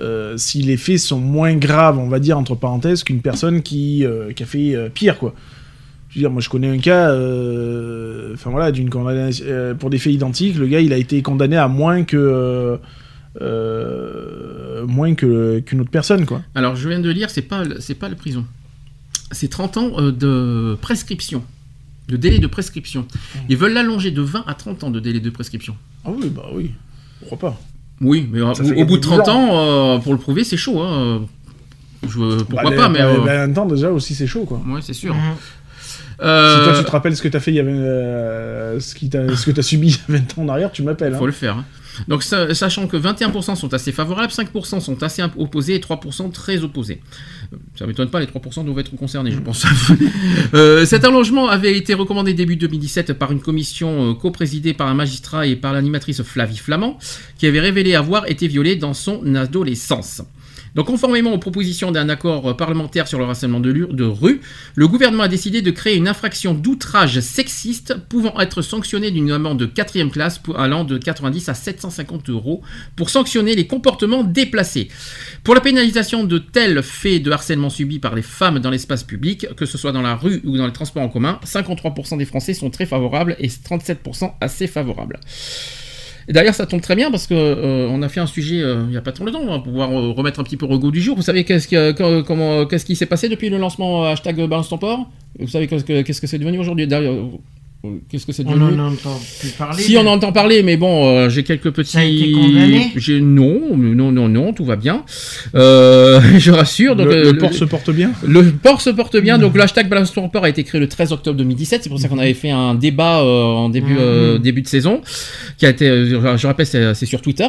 euh, 0.00 0.36
si 0.36 0.62
les 0.62 0.76
faits 0.76 0.98
sont 0.98 1.20
moins 1.20 1.54
graves, 1.54 1.98
on 1.98 2.08
va 2.08 2.18
dire, 2.18 2.38
entre 2.38 2.54
parenthèses, 2.54 3.04
qu'une 3.04 3.20
personne 3.20 3.62
qui, 3.62 4.04
euh, 4.04 4.32
qui 4.32 4.42
a 4.42 4.46
fait 4.46 4.74
euh, 4.74 4.88
pire, 4.88 5.18
quoi. 5.18 5.34
Je 6.08 6.16
veux 6.16 6.20
dire, 6.20 6.30
moi 6.30 6.40
je 6.40 6.48
connais 6.48 6.68
un 6.68 6.78
cas, 6.78 7.10
enfin 8.32 8.50
voilà, 8.50 8.72
d'une 8.72 8.88
condamnation 8.88 9.44
pour 9.78 9.90
des 9.90 9.98
faits 9.98 10.14
identiques, 10.14 10.56
le 10.56 10.66
gars 10.66 10.80
il 10.80 10.94
a 10.94 10.96
été 10.96 11.20
condamné 11.20 11.56
à 11.56 11.68
moins 11.68 12.04
que. 12.04 12.78
moins 14.86 15.14
que 15.14 15.60
qu'une 15.60 15.80
autre 15.82 15.90
personne, 15.90 16.24
quoi. 16.24 16.42
Alors, 16.54 16.74
je 16.74 16.88
viens 16.88 17.00
de 17.00 17.10
lire, 17.10 17.28
c'est 17.28 17.42
pas, 17.42 17.64
c'est 17.80 17.96
pas 17.96 18.08
la 18.08 18.14
prison. 18.14 18.46
C'est 19.30 19.48
30 19.48 19.76
ans 19.76 20.02
de 20.10 20.78
prescription, 20.80 21.42
de 22.08 22.16
délai 22.16 22.38
de 22.38 22.46
prescription. 22.46 23.06
Ils 23.50 23.56
veulent 23.58 23.74
l'allonger 23.74 24.10
de 24.10 24.22
20 24.22 24.44
à 24.46 24.54
30 24.54 24.84
ans 24.84 24.90
de 24.90 25.00
délai 25.00 25.20
de 25.20 25.30
prescription. 25.30 25.76
Ah 26.04 26.10
oui, 26.16 26.30
bah 26.34 26.48
oui, 26.54 26.70
pourquoi 27.20 27.50
pas. 27.50 27.60
Oui, 28.00 28.28
mais 28.30 28.40
euh, 28.40 28.54
Ça 28.54 28.62
au, 28.62 28.66
bout 28.66 28.98
de 28.98 29.02
gagner 29.06 29.22
30 29.22 29.24
du 29.24 29.30
ans, 29.30 29.48
euh, 29.52 29.98
pour 29.98 30.12
le 30.12 30.18
prouver, 30.18 30.44
c'est 30.44 30.56
chaud. 30.56 30.80
Hein. 30.82 31.22
Je- 32.06 32.42
pourquoi 32.44 32.70
Bah, 32.70 32.76
pas, 32.76 32.88
mais. 32.88 32.98
bah, 33.00 33.06
euh, 33.06 33.24
bah, 33.24 33.42
un 33.42 33.52
temps 33.52 33.66
déjà 33.66 33.90
aussi 33.90 34.14
c'est 34.14 34.26
chaud, 34.26 34.44
quoi. 34.44 34.60
ouais, 34.68 34.80
c'est 34.82 34.92
sûr. 34.92 35.14
Mhm. 35.14 35.20
Euh, 36.22 36.58
Si 36.58 36.64
toi 36.64 36.78
tu 36.78 36.84
te 36.84 36.90
rappelles 36.90 37.14
ce 37.16 37.22
que 37.22 37.28
t'as 37.28 37.40
fait 37.40 37.50
il 37.50 37.56
y 37.56 37.60
avait 37.60 37.72
euh, 37.72 38.80
ce, 38.80 38.94
qui 38.94 39.10
t'a- 39.10 39.36
ce 39.36 39.44
que 39.44 39.50
t'as 39.50 39.60
subi 39.62 39.88
il 40.08 40.14
y 40.14 40.16
a 40.16 40.18
20 40.20 40.38
ans 40.38 40.42
en 40.44 40.48
arrière, 40.48 40.72
tu 40.72 40.82
m'appelles. 40.82 41.14
hein. 41.14 41.18
faut 41.18 41.26
le 41.26 41.32
faire. 41.32 41.56
hein. 41.58 41.64
Donc, 42.08 42.22
sa- 42.22 42.54
sachant 42.54 42.86
que 42.86 42.96
21% 42.96 43.54
sont 43.56 43.72
assez 43.74 43.92
favorables, 43.92 44.32
5% 44.32 44.80
sont 44.80 45.02
assez 45.02 45.22
opposés 45.36 45.74
et 45.74 45.80
3% 45.80 46.30
très 46.30 46.62
opposés. 46.62 47.00
Euh, 47.52 47.56
Ça 47.78 47.86
m'étonne 47.86 48.10
pas, 48.10 48.20
les 48.20 48.26
3% 48.26 48.64
doivent 48.64 48.78
être 48.78 48.94
concernés, 48.96 49.30
je 49.32 49.40
pense. 49.40 49.64
Euh, 50.54 50.84
cet 50.86 51.04
allongement 51.04 51.48
avait 51.48 51.76
été 51.76 51.92
recommandé 51.94 52.32
début 52.34 52.56
2017 52.56 53.12
par 53.14 53.32
une 53.32 53.40
commission 53.40 54.10
euh, 54.10 54.14
coprésidée 54.14 54.74
par 54.74 54.86
un 54.86 54.94
magistrat 54.94 55.46
et 55.46 55.56
par 55.56 55.72
l'animatrice 55.72 56.22
Flavie 56.22 56.56
Flamand, 56.56 56.98
qui 57.38 57.46
avait 57.46 57.60
révélé 57.60 57.94
avoir 57.94 58.28
été 58.30 58.46
violée 58.48 58.76
dans 58.76 58.94
son 58.94 59.34
adolescence. 59.34 60.22
Donc, 60.76 60.88
conformément 60.88 61.32
aux 61.32 61.38
propositions 61.38 61.90
d'un 61.90 62.10
accord 62.10 62.54
parlementaire 62.54 63.08
sur 63.08 63.18
le 63.18 63.24
harcèlement 63.24 63.60
de, 63.60 64.04
rue, 64.04 64.42
le 64.74 64.86
gouvernement 64.86 65.22
a 65.22 65.28
décidé 65.28 65.62
de 65.62 65.70
créer 65.70 65.96
une 65.96 66.06
infraction 66.06 66.52
d'outrage 66.52 67.18
sexiste 67.20 67.96
pouvant 68.10 68.38
être 68.40 68.60
sanctionnée 68.60 69.10
d'une 69.10 69.32
amende 69.32 69.58
de 69.58 69.64
4 69.64 70.10
classe 70.10 70.42
allant 70.54 70.84
de 70.84 70.98
90 70.98 71.48
à 71.48 71.54
750 71.54 72.28
euros 72.28 72.60
pour 72.94 73.08
sanctionner 73.08 73.54
les 73.54 73.66
comportements 73.66 74.22
déplacés. 74.22 74.88
Pour 75.44 75.54
la 75.54 75.62
pénalisation 75.62 76.24
de 76.24 76.36
tels 76.36 76.82
faits 76.82 77.22
de 77.22 77.30
harcèlement 77.30 77.70
subis 77.70 77.98
par 77.98 78.14
les 78.14 78.20
femmes 78.20 78.58
dans 78.58 78.70
l'espace 78.70 79.02
public, 79.02 79.46
que 79.56 79.64
ce 79.64 79.78
soit 79.78 79.92
dans 79.92 80.02
la 80.02 80.14
rue 80.14 80.42
ou 80.44 80.58
dans 80.58 80.66
les 80.66 80.74
transports 80.74 81.02
en 81.02 81.08
commun, 81.08 81.40
53% 81.46 82.18
des 82.18 82.26
Français 82.26 82.52
sont 82.52 82.68
très 82.68 82.84
favorables 82.84 83.34
et 83.38 83.48
37% 83.48 84.34
assez 84.42 84.66
favorables. 84.66 85.20
Et 86.28 86.32
d'ailleurs, 86.32 86.54
ça 86.54 86.66
tombe 86.66 86.80
très 86.80 86.96
bien 86.96 87.10
parce 87.10 87.26
que 87.26 87.34
euh, 87.34 87.88
on 87.88 88.02
a 88.02 88.08
fait 88.08 88.20
un 88.20 88.26
sujet 88.26 88.60
euh, 88.60 88.82
il 88.86 88.90
n'y 88.90 88.96
a 88.96 89.00
pas 89.00 89.12
trop 89.12 89.24
longtemps, 89.24 89.40
on 89.42 89.50
va 89.50 89.58
pouvoir 89.60 89.90
euh, 89.92 90.10
remettre 90.10 90.40
un 90.40 90.42
petit 90.44 90.56
peu 90.56 90.66
au 90.66 90.78
goût 90.78 90.90
du 90.90 91.00
jour. 91.00 91.14
Vous 91.16 91.22
savez 91.22 91.44
qu'est-ce 91.44 91.68
que, 91.68 91.92
que- 91.92 92.22
comment, 92.22 92.66
qu'est-ce 92.66 92.84
qui 92.84 92.96
s'est 92.96 93.06
passé 93.06 93.28
depuis 93.28 93.48
le 93.48 93.58
lancement 93.58 94.04
hashtag 94.04 94.36
Balance 94.48 94.68
ton 94.68 94.78
Vous 95.38 95.46
savez 95.48 95.68
qu'est-ce 95.68 96.20
que, 96.20 96.26
c'est 96.26 96.38
devenu 96.38 96.58
aujourd'hui? 96.58 96.86
D'ailleurs, 96.86 97.14
qu'est-ce 98.10 98.26
que 98.26 98.32
c'est 98.32 98.46
On 98.46 98.52
devenu 98.52 98.80
en 98.80 98.92
entend 98.92 99.20
plus 99.40 99.50
parler. 99.50 99.82
Si 99.82 99.92
mais- 99.92 99.98
on 99.98 100.06
en 100.08 100.12
entend 100.14 100.32
parler, 100.32 100.62
mais 100.62 100.76
bon, 100.76 101.06
euh, 101.08 101.28
j'ai 101.28 101.42
quelques 101.42 101.70
petits. 101.70 101.92
Ça 101.92 102.00
a 102.00 102.04
été 102.04 102.32
condamné 102.32 102.92
non, 103.20 103.76
non, 103.76 104.12
non, 104.12 104.28
non, 104.28 104.52
tout 104.52 104.64
va 104.64 104.76
bien. 104.76 105.04
Euh, 105.54 106.20
je 106.38 106.50
rassure. 106.50 106.96
Donc, 106.96 107.06
Le- 107.08 107.16
euh, 107.16 107.32
le 107.32 107.38
port 107.38 107.52
se 107.54 107.64
porte 107.64 107.90
bien 107.90 108.12
Le 108.26 108.50
port 108.50 108.80
se 108.80 108.90
porte 108.90 109.16
bien. 109.16 109.38
Donc 109.38 109.54
le 109.54 109.62
hashtag 109.62 109.88
Balance 109.88 110.12
ton 110.12 110.28
port 110.28 110.44
a 110.44 110.48
été 110.48 110.64
créé 110.64 110.80
le 110.80 110.88
13 110.88 111.12
octobre 111.12 111.36
2017. 111.38 111.82
C'est 111.82 111.88
pour 111.88 111.98
ça 112.00 112.08
qu'on 112.08 112.18
avait 112.18 112.34
fait 112.34 112.50
un 112.50 112.74
débat 112.74 113.20
euh, 113.22 113.42
en 113.44 113.68
début 113.68 113.92
Mhm. 113.94 113.98
euh, 114.00 114.38
début 114.38 114.62
de 114.62 114.68
saison, 114.68 115.00
qui 115.58 115.66
a 115.66 115.70
été, 115.70 115.86
je 115.86 116.46
rappelle, 116.46 116.66
c'est 116.66 117.06
sur 117.06 117.20
Twitter. 117.22 117.46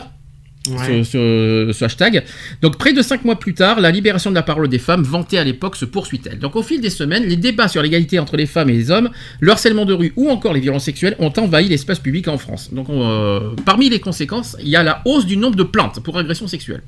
Ouais. 0.71 1.03
Ce, 1.03 1.67
ce- 1.67 1.71
ce 1.73 1.85
hashtag. 1.85 2.23
Donc 2.61 2.77
près 2.77 2.93
de 2.93 3.01
cinq 3.01 3.23
mois 3.25 3.37
plus 3.39 3.53
tard, 3.53 3.79
la 3.79 3.91
libération 3.91 4.29
de 4.29 4.35
la 4.35 4.43
parole 4.43 4.67
des 4.67 4.79
femmes, 4.79 5.03
vantée 5.03 5.37
à 5.37 5.43
l'époque, 5.43 5.75
se 5.75 5.85
poursuit-elle. 5.85 6.39
Donc 6.39 6.55
au 6.55 6.63
fil 6.63 6.81
des 6.81 6.89
semaines, 6.89 7.23
les 7.23 7.37
débats 7.37 7.67
sur 7.67 7.81
l'égalité 7.81 8.19
entre 8.19 8.37
les 8.37 8.45
femmes 8.45 8.69
et 8.69 8.73
les 8.73 8.91
hommes, 8.91 9.09
le 9.39 9.51
harcèlement 9.51 9.85
de 9.85 9.93
rue 9.93 10.13
ou 10.15 10.29
encore 10.29 10.53
les 10.53 10.59
violences 10.59 10.83
sexuelles 10.85 11.15
ont 11.19 11.31
envahi 11.37 11.67
l'espace 11.69 11.99
public 11.99 12.27
en 12.27 12.37
France. 12.37 12.73
Donc 12.73 12.89
on, 12.89 13.01
euh, 13.03 13.51
parmi 13.65 13.89
les 13.89 13.99
conséquences, 13.99 14.55
il 14.61 14.69
y 14.69 14.75
a 14.75 14.83
la 14.83 15.01
hausse 15.05 15.25
du 15.25 15.37
nombre 15.37 15.55
de 15.55 15.63
plaintes 15.63 15.99
pour 16.01 16.17
agression 16.17 16.47
sexuelle. 16.47 16.81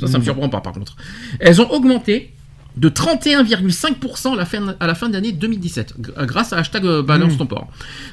Ça, 0.00 0.06
ça 0.06 0.12
me 0.12 0.18
Mhm. 0.18 0.24
surprend 0.24 0.48
pas 0.48 0.60
par 0.60 0.72
contre. 0.72 0.96
Elles 1.40 1.60
ont 1.60 1.70
augmenté 1.72 2.30
de 2.78 2.88
31,5% 2.88 4.32
à 4.32 4.36
la 4.36 4.44
fin, 4.44 4.74
à 4.80 4.86
la 4.86 4.94
fin 4.94 5.08
d'année 5.08 5.32
2017, 5.32 5.94
gr- 6.00 6.26
grâce 6.26 6.52
à 6.52 6.58
hashtag 6.58 6.84
euh, 6.86 7.02
Balance 7.02 7.32
Mhm. 7.32 7.38
ton 7.38 7.46
port. 7.46 7.68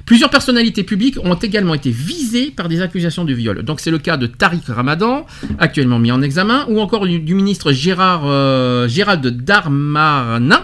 Plusieurs 0.05 0.29
personnalités 0.29 0.83
publiques 0.83 1.17
ont 1.23 1.35
également 1.35 1.73
été 1.73 1.91
visées 1.91 2.51
par 2.51 2.67
des 2.69 2.81
accusations 2.81 3.25
de 3.25 3.33
viol. 3.33 3.63
Donc 3.63 3.79
c'est 3.79 3.91
le 3.91 3.99
cas 3.99 4.17
de 4.17 4.27
Tariq 4.27 4.63
Ramadan, 4.71 5.25
actuellement 5.59 5.99
mis 5.99 6.11
en 6.11 6.21
examen, 6.21 6.65
ou 6.69 6.79
encore 6.79 7.05
du, 7.05 7.19
du 7.19 7.35
ministre 7.35 7.71
Gérard, 7.71 8.23
euh, 8.25 8.87
Gérald 8.87 9.25
Darmanin, 9.25 10.63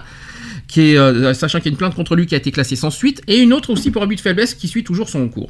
est, 0.77 0.97
euh, 0.97 1.33
sachant 1.33 1.59
qu'il 1.59 1.65
y 1.65 1.69
a 1.69 1.71
une 1.71 1.77
plainte 1.77 1.95
contre 1.95 2.15
lui 2.15 2.25
qui 2.25 2.35
a 2.35 2.37
été 2.37 2.51
classée 2.51 2.75
sans 2.75 2.89
suite, 2.89 3.21
et 3.27 3.37
une 3.37 3.53
autre 3.53 3.69
aussi 3.71 3.91
pour 3.91 4.03
abus 4.03 4.15
de 4.15 4.21
faiblesse 4.21 4.53
qui 4.53 4.67
suit 4.67 4.83
toujours 4.83 5.09
son 5.09 5.27
cours. 5.29 5.49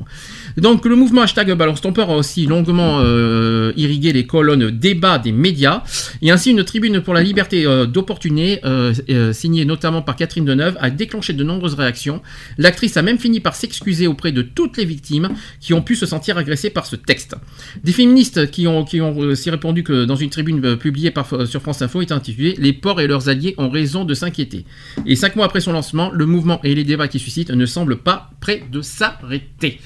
Donc 0.57 0.85
le 0.85 0.95
mouvement 0.95 1.21
hashtag 1.21 1.51
Balance 1.53 1.81
ton 1.81 1.91
a 1.91 2.15
aussi 2.15 2.45
longuement 2.45 2.99
euh, 3.01 3.73
irrigué 3.75 4.13
les 4.13 4.25
colonnes 4.25 4.71
débat 4.71 5.19
des 5.19 5.31
médias, 5.31 5.83
et 6.21 6.31
ainsi 6.31 6.51
une 6.51 6.63
tribune 6.63 7.01
pour 7.01 7.13
la 7.13 7.21
liberté 7.21 7.65
euh, 7.65 7.85
d'opportuner, 7.85 8.59
euh, 8.65 8.93
euh, 9.09 9.33
signée 9.33 9.65
notamment 9.65 10.01
par 10.01 10.15
Catherine 10.15 10.45
Deneuve, 10.45 10.77
a 10.79 10.89
déclenché 10.89 11.33
de 11.33 11.43
nombreuses 11.43 11.75
réactions. 11.75 12.21
L'actrice 12.57 12.97
a 12.97 13.01
même 13.01 13.19
fini 13.19 13.39
par 13.39 13.55
s'excuser 13.55 14.07
auprès 14.07 14.31
de 14.31 14.41
toutes 14.41 14.77
les 14.77 14.85
victimes 14.85 15.29
qui 15.59 15.73
ont 15.73 15.81
pu 15.81 15.95
se 15.95 16.05
sentir 16.05 16.37
agressées 16.37 16.69
par 16.69 16.85
ce 16.85 16.95
texte. 16.95 17.35
Des 17.83 17.91
féministes 17.91 18.49
qui 18.51 18.67
ont, 18.67 18.85
aussi 19.17 19.49
répondu 19.49 19.83
que 19.83 20.05
dans 20.05 20.15
une 20.15 20.29
tribune 20.29 20.63
euh, 20.65 20.75
publiée 20.75 21.11
par, 21.11 21.31
euh, 21.33 21.45
sur 21.45 21.61
France 21.61 21.81
Info 21.81 22.01
est 22.01 22.11
intitulée 22.11 22.55
Les 22.57 22.73
porcs 22.73 23.01
et 23.01 23.07
leurs 23.07 23.29
alliés 23.29 23.55
ont 23.57 23.69
raison 23.69 24.05
de 24.05 24.13
s'inquiéter. 24.13 24.65
Cinq 25.15 25.35
mois 25.35 25.45
après 25.45 25.61
son 25.61 25.73
lancement, 25.73 26.09
le 26.11 26.25
mouvement 26.25 26.59
et 26.63 26.73
les 26.75 26.83
débats 26.83 27.07
qui 27.07 27.19
suscitent 27.19 27.51
ne 27.51 27.65
semblent 27.65 27.97
pas 27.97 28.29
prêts 28.39 28.63
de 28.71 28.81
s'arrêter. 28.81 29.79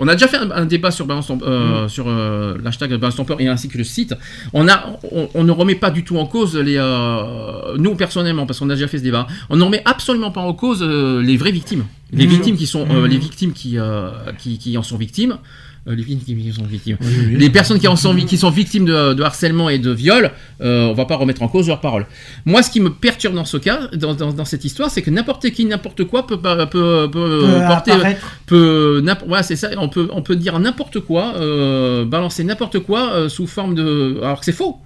On 0.00 0.06
a 0.06 0.12
déjà 0.14 0.28
fait 0.28 0.36
un, 0.36 0.52
un 0.52 0.64
débat 0.64 0.92
sur, 0.92 1.06
Balance 1.06 1.26
Ton- 1.26 1.40
euh, 1.42 1.88
sur 1.88 2.04
euh, 2.08 2.56
l'hashtag 2.62 2.94
Balance 2.94 3.16
Ton 3.16 3.24
Peur 3.24 3.40
et 3.40 3.48
ainsi 3.48 3.68
que 3.68 3.76
le 3.78 3.82
site. 3.82 4.14
On, 4.52 4.68
a, 4.68 4.96
on, 5.10 5.28
on 5.34 5.42
ne 5.42 5.50
remet 5.50 5.74
pas 5.74 5.90
du 5.90 6.04
tout 6.04 6.18
en 6.18 6.26
cause 6.26 6.56
les. 6.56 6.76
euh, 6.78 7.76
nous, 7.78 7.96
personnellement, 7.96 8.46
parce 8.46 8.60
qu'on 8.60 8.70
a 8.70 8.74
déjà 8.74 8.86
fait 8.86 8.98
ce 8.98 9.02
débat, 9.02 9.26
on 9.50 9.56
ne 9.56 9.62
remet 9.64 9.82
absolument 9.84 10.30
pas 10.30 10.40
en 10.40 10.52
cause 10.54 10.82
les 10.84 11.36
vraies 11.36 11.50
victimes. 11.50 11.84
Les 12.12 12.26
Mhm. 12.26 12.30
victimes 12.30 12.56
qui 12.56 12.66
sont. 12.68 12.86
les 13.06 13.18
victimes 13.18 13.52
qui, 13.52 13.76
qui, 14.38 14.58
qui 14.58 14.78
en 14.78 14.82
sont 14.84 14.96
victimes. 14.98 15.36
Euh, 15.88 15.94
les 15.94 16.02
victimes 16.02 16.38
qui 16.38 16.52
sont 16.52 16.64
victimes. 16.64 16.96
Oui, 17.00 17.06
oui. 17.28 17.36
Les 17.38 17.50
personnes 17.50 17.78
qui, 17.78 17.88
en 17.88 17.96
sont, 17.96 18.12
vi- 18.12 18.26
qui 18.26 18.36
sont 18.36 18.50
victimes 18.50 18.84
de, 18.84 19.14
de 19.14 19.22
harcèlement 19.22 19.68
et 19.70 19.78
de 19.78 19.90
viol, 19.90 20.30
euh, 20.60 20.86
on 20.86 20.94
va 20.94 21.04
pas 21.06 21.16
remettre 21.16 21.42
en 21.42 21.48
cause 21.48 21.66
leurs 21.68 21.80
paroles. 21.80 22.06
Moi, 22.44 22.62
ce 22.62 22.70
qui 22.70 22.80
me 22.80 22.90
perturbe 22.90 23.34
dans 23.34 23.44
ce 23.44 23.56
cas, 23.56 23.88
dans, 23.94 24.14
dans- 24.14 24.32
dans 24.32 24.44
cette 24.44 24.64
histoire, 24.64 24.90
c'est 24.90 25.02
que 25.02 25.10
n'importe 25.10 25.50
qui, 25.50 25.64
n'importe 25.64 26.04
quoi 26.04 26.26
peut, 26.26 26.36
peut, 26.38 26.66
peut, 26.70 27.08
peut 27.10 27.44
porter, 27.68 27.92
peut, 28.46 29.02
c'est 29.42 29.56
ça. 29.56 29.68
On 29.78 29.88
peut, 29.88 30.08
on 30.12 30.22
peut 30.22 30.36
dire 30.36 30.58
n'importe 30.58 31.00
quoi, 31.00 31.34
euh, 31.36 32.04
balancer 32.04 32.44
n'importe 32.44 32.80
quoi 32.80 33.28
sous 33.28 33.46
forme 33.46 33.74
de, 33.74 34.18
alors 34.22 34.40
que 34.40 34.44
c'est 34.44 34.52
faux. 34.52 34.76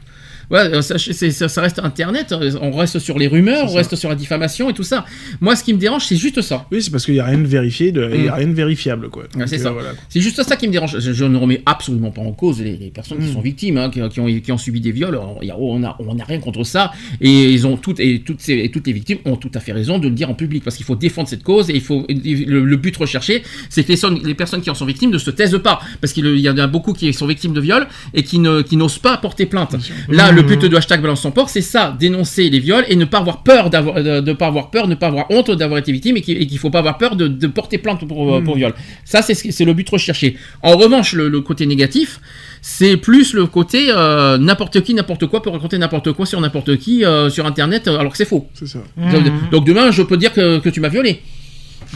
Ouais, 0.51 0.59
euh, 0.61 0.83
ça, 0.83 0.99
c'est- 0.99 1.31
ça, 1.31 1.49
ça 1.49 1.61
reste 1.62 1.79
Internet, 1.83 2.33
euh, 2.33 2.53
on 2.61 2.71
reste 2.73 2.99
sur 2.99 3.19
les 3.19 3.27
rumeurs, 3.29 3.71
on 3.71 3.75
reste 3.75 3.97
sur 3.97 4.09
la 4.09 4.15
diffamation 4.15 4.69
et 4.71 4.75
tout 4.75 4.83
ça. 4.83 5.05
Moi, 5.41 5.57
ce 5.57 5.65
qui 5.65 5.73
me 5.73 5.79
dérange, 5.79 6.05
c'est 6.05 6.17
juste 6.17 6.43
ça. 6.43 6.67
Oui, 6.71 6.83
c'est 6.83 6.91
parce 6.91 7.05
qu'il 7.05 7.15
n'y 7.15 7.21
a 7.21 7.25
rien 7.25 7.39
de 7.39 7.47
vérifié, 7.47 7.93
de- 7.93 8.11
il 8.15 8.23
n'y 8.23 8.29
a 8.29 8.33
Mm. 8.33 8.35
rien 8.39 8.47
de 8.49 8.53
vérifiable, 8.55 9.09
quoi. 9.09 9.25
C'est 9.47 9.59
ça. 9.59 9.69
euh, 9.69 9.73
voilà. 9.73 9.91
C'est 10.09 10.21
juste 10.21 10.43
ça 10.43 10.57
qui 10.57 10.67
me 10.67 10.73
dérange. 10.73 10.99
Je, 10.99 11.12
je 11.12 11.25
ne 11.25 11.37
remets 11.37 11.62
absolument 11.67 12.11
pas 12.11 12.21
en 12.23 12.33
cause 12.33 12.61
les, 12.61 12.77
les 12.77 12.91
personnes 12.91 13.19
qui 13.19 13.31
Mm. 13.31 13.33
sont 13.35 13.41
victimes, 13.41 13.79
hein, 13.79 13.91
qui, 13.91 14.01
qui 14.11 14.21
ont, 14.21 14.27
qui 14.41 14.53
ont 14.53 14.59
subi 14.59 14.81
des 14.81 14.93
viols. 14.93 15.15
A- 15.17 15.57
on 15.59 15.79
n'a 15.79 15.97
on 16.01 16.19
a 16.19 16.25
rien 16.25 16.39
contre 16.41 16.65
ça. 16.65 16.93
Et 17.21 17.51
ils 17.53 17.67
ont 17.67 17.77
toutes 17.77 18.01
et 18.01 18.21
toutes, 18.21 18.41
ces, 18.41 18.55
et 18.55 18.71
toutes 18.71 18.87
les 18.87 18.93
victimes 18.93 19.19
ont 19.25 19.37
tout 19.37 19.51
à 19.55 19.61
fait 19.61 19.73
raison 19.73 19.99
de 19.99 20.09
le 20.09 20.15
dire 20.15 20.29
en 20.31 20.35
public 20.35 20.65
parce 20.65 20.77
qu'il 20.77 20.85
faut 20.87 20.97
défendre 20.97 21.29
cette 21.29 21.43
cause 21.43 21.71
et 21.71 21.75
il 21.75 21.81
faut 21.81 22.07
le, 22.09 22.65
le 22.65 22.77
but 22.77 22.97
recherché, 22.97 23.43
c'est 23.71 23.85
que 23.85 23.93
les, 23.93 24.21
les 24.25 24.35
personnes 24.35 24.61
qui 24.61 24.71
en 24.71 24.75
sont 24.75 24.87
victimes 24.87 25.11
ne 25.11 25.19
se 25.19 25.31
taisent 25.31 25.59
pas 25.62 25.81
parce 26.01 26.12
qu'il 26.12 26.27
y 26.39 26.49
en 26.51 26.59
a 26.59 26.67
beaucoup 26.67 26.93
qui 26.93 27.12
sont 27.12 27.27
victimes 27.27 27.53
de 27.53 27.61
viols 27.61 27.87
et 28.15 28.23
qui 28.23 28.39
ne 28.39 28.62
qui 28.62 28.77
n'osent 28.77 28.99
pas 28.99 29.17
porter 29.19 29.47
plainte. 29.47 29.77
Là, 30.09 30.32
le 30.33 30.43
but 30.43 30.65
de 30.65 30.77
hashtag 30.77 31.01
balance 31.02 31.20
son 31.23 31.31
port, 31.31 31.49
c'est 31.49 31.61
ça, 31.61 31.94
dénoncer 31.99 32.51
les 32.51 32.59
viols 32.59 32.85
et 32.89 32.97
ne 32.97 33.05
pas 33.05 33.19
avoir 33.19 33.43
peur 33.43 33.70
d'avoir 33.70 34.02
de, 34.02 34.20
de 34.20 34.33
pas 34.33 34.47
avoir 34.47 34.70
peur, 34.70 34.89
ne 34.89 34.94
pas 34.94 35.07
avoir 35.09 35.31
honte 35.31 35.51
d'avoir 35.51 35.78
été 35.78 35.93
victime 35.93 36.17
et 36.17 36.20
qu'il 36.20 36.47
qu'il 36.47 36.59
faut 36.59 36.70
pas 36.70 36.81
avoir 36.81 36.99
peur 36.99 37.17
de, 37.17 37.28
de 37.28 37.47
porter 37.47 37.78
plainte 37.78 38.07
pour, 38.07 38.41
Mm. 38.41 38.44
pour 38.44 38.57
viol. 38.57 38.75
Ça, 39.05 39.23
c'est 39.23 39.65
le 39.65 39.75
but 39.75 39.89
recherché. 39.89 40.36
En 40.62 40.77
revanche, 40.77 41.12
le, 41.15 41.28
le 41.28 41.41
côté 41.41 41.67
négatif, 41.67 42.20
c'est 42.61 42.97
plus 42.97 43.35
le 43.35 43.47
côté 43.47 43.86
euh, 43.91 44.39
n'importe 44.39 44.81
qui, 44.83 44.94
n'importe 44.94 45.27
quoi 45.27 45.43
peut 45.43 45.51
raconter 45.51 45.78
n'importe 45.78 46.12
quoi 46.12 46.27
sur 46.27 46.41
n'importe 46.41 46.77
qui 46.78 47.05
euh, 47.05 47.28
sur 47.31 47.44
Internet 47.47 47.89
euh, 47.89 47.99
alors 47.99 48.12
que 48.12 48.19
c'est 48.19 48.25
faux. 48.25 48.49
C'est 48.55 48.67
ça. 48.69 48.78
Donc, 48.97 49.51
donc 49.51 49.67
demain, 49.67 49.91
je 49.91 50.02
peux 50.02 50.17
dire 50.17 50.33
que, 50.33 50.59
que 50.59 50.69
tu 50.69 50.81
m'as 50.81 50.89
violé. 50.89 51.20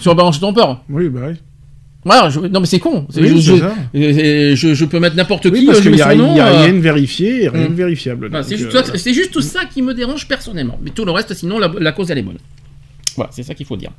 Sur 0.00 0.14
Balance 0.14 0.40
ton 0.40 0.52
peur. 0.52 0.82
Oui, 0.90 1.08
bah 1.08 1.20
oui. 1.28 1.34
Voilà, 2.06 2.30
je- 2.30 2.38
non 2.38 2.60
mais 2.60 2.66
c'est 2.66 2.78
con. 2.78 3.04
Oui, 3.16 3.40
je, 3.42 4.84
peux 4.84 5.00
mettre 5.00 5.16
n'importe 5.16 5.46
Oui, 5.46 5.58
qui, 5.60 5.66
parce 5.66 5.78
euh, 5.78 5.82
qu'il 5.82 5.90
n'y 5.92 6.00
a, 6.02 6.14
nom. 6.14 6.36
y 6.36 6.40
a 6.40 6.46
euh, 6.46 6.62
rien 6.64 6.72
de 6.72 6.78
vérifié 6.78 7.42
et 7.44 7.48
rien 7.48 7.64
Mm. 7.66 7.68
de 7.70 7.74
vérifiable. 7.74 8.28
voilà, 8.28 8.42
donc, 8.44 8.48
c'est 8.48 8.56
juste, 8.56 8.74
euh, 8.76 8.82
ça- 8.84 8.96
c'est 8.96 9.12
juste 9.12 9.40
ça 9.40 9.64
qui 9.64 9.82
me 9.82 9.92
dérange 9.92 10.28
personnellement. 10.28 10.78
Mais 10.82 10.90
tout 10.90 11.04
le 11.04 11.10
reste, 11.10 11.34
sinon, 11.34 11.58
la, 11.58 11.68
la 11.80 11.90
cause, 11.90 12.08
elle 12.12 12.18
est 12.18 12.22
bonne. 12.22 12.38
Voilà, 13.16 13.30
c'est 13.32 13.42
ça 13.42 13.54
qu'il 13.54 13.66
faut 13.66 13.76
dire. 13.76 13.90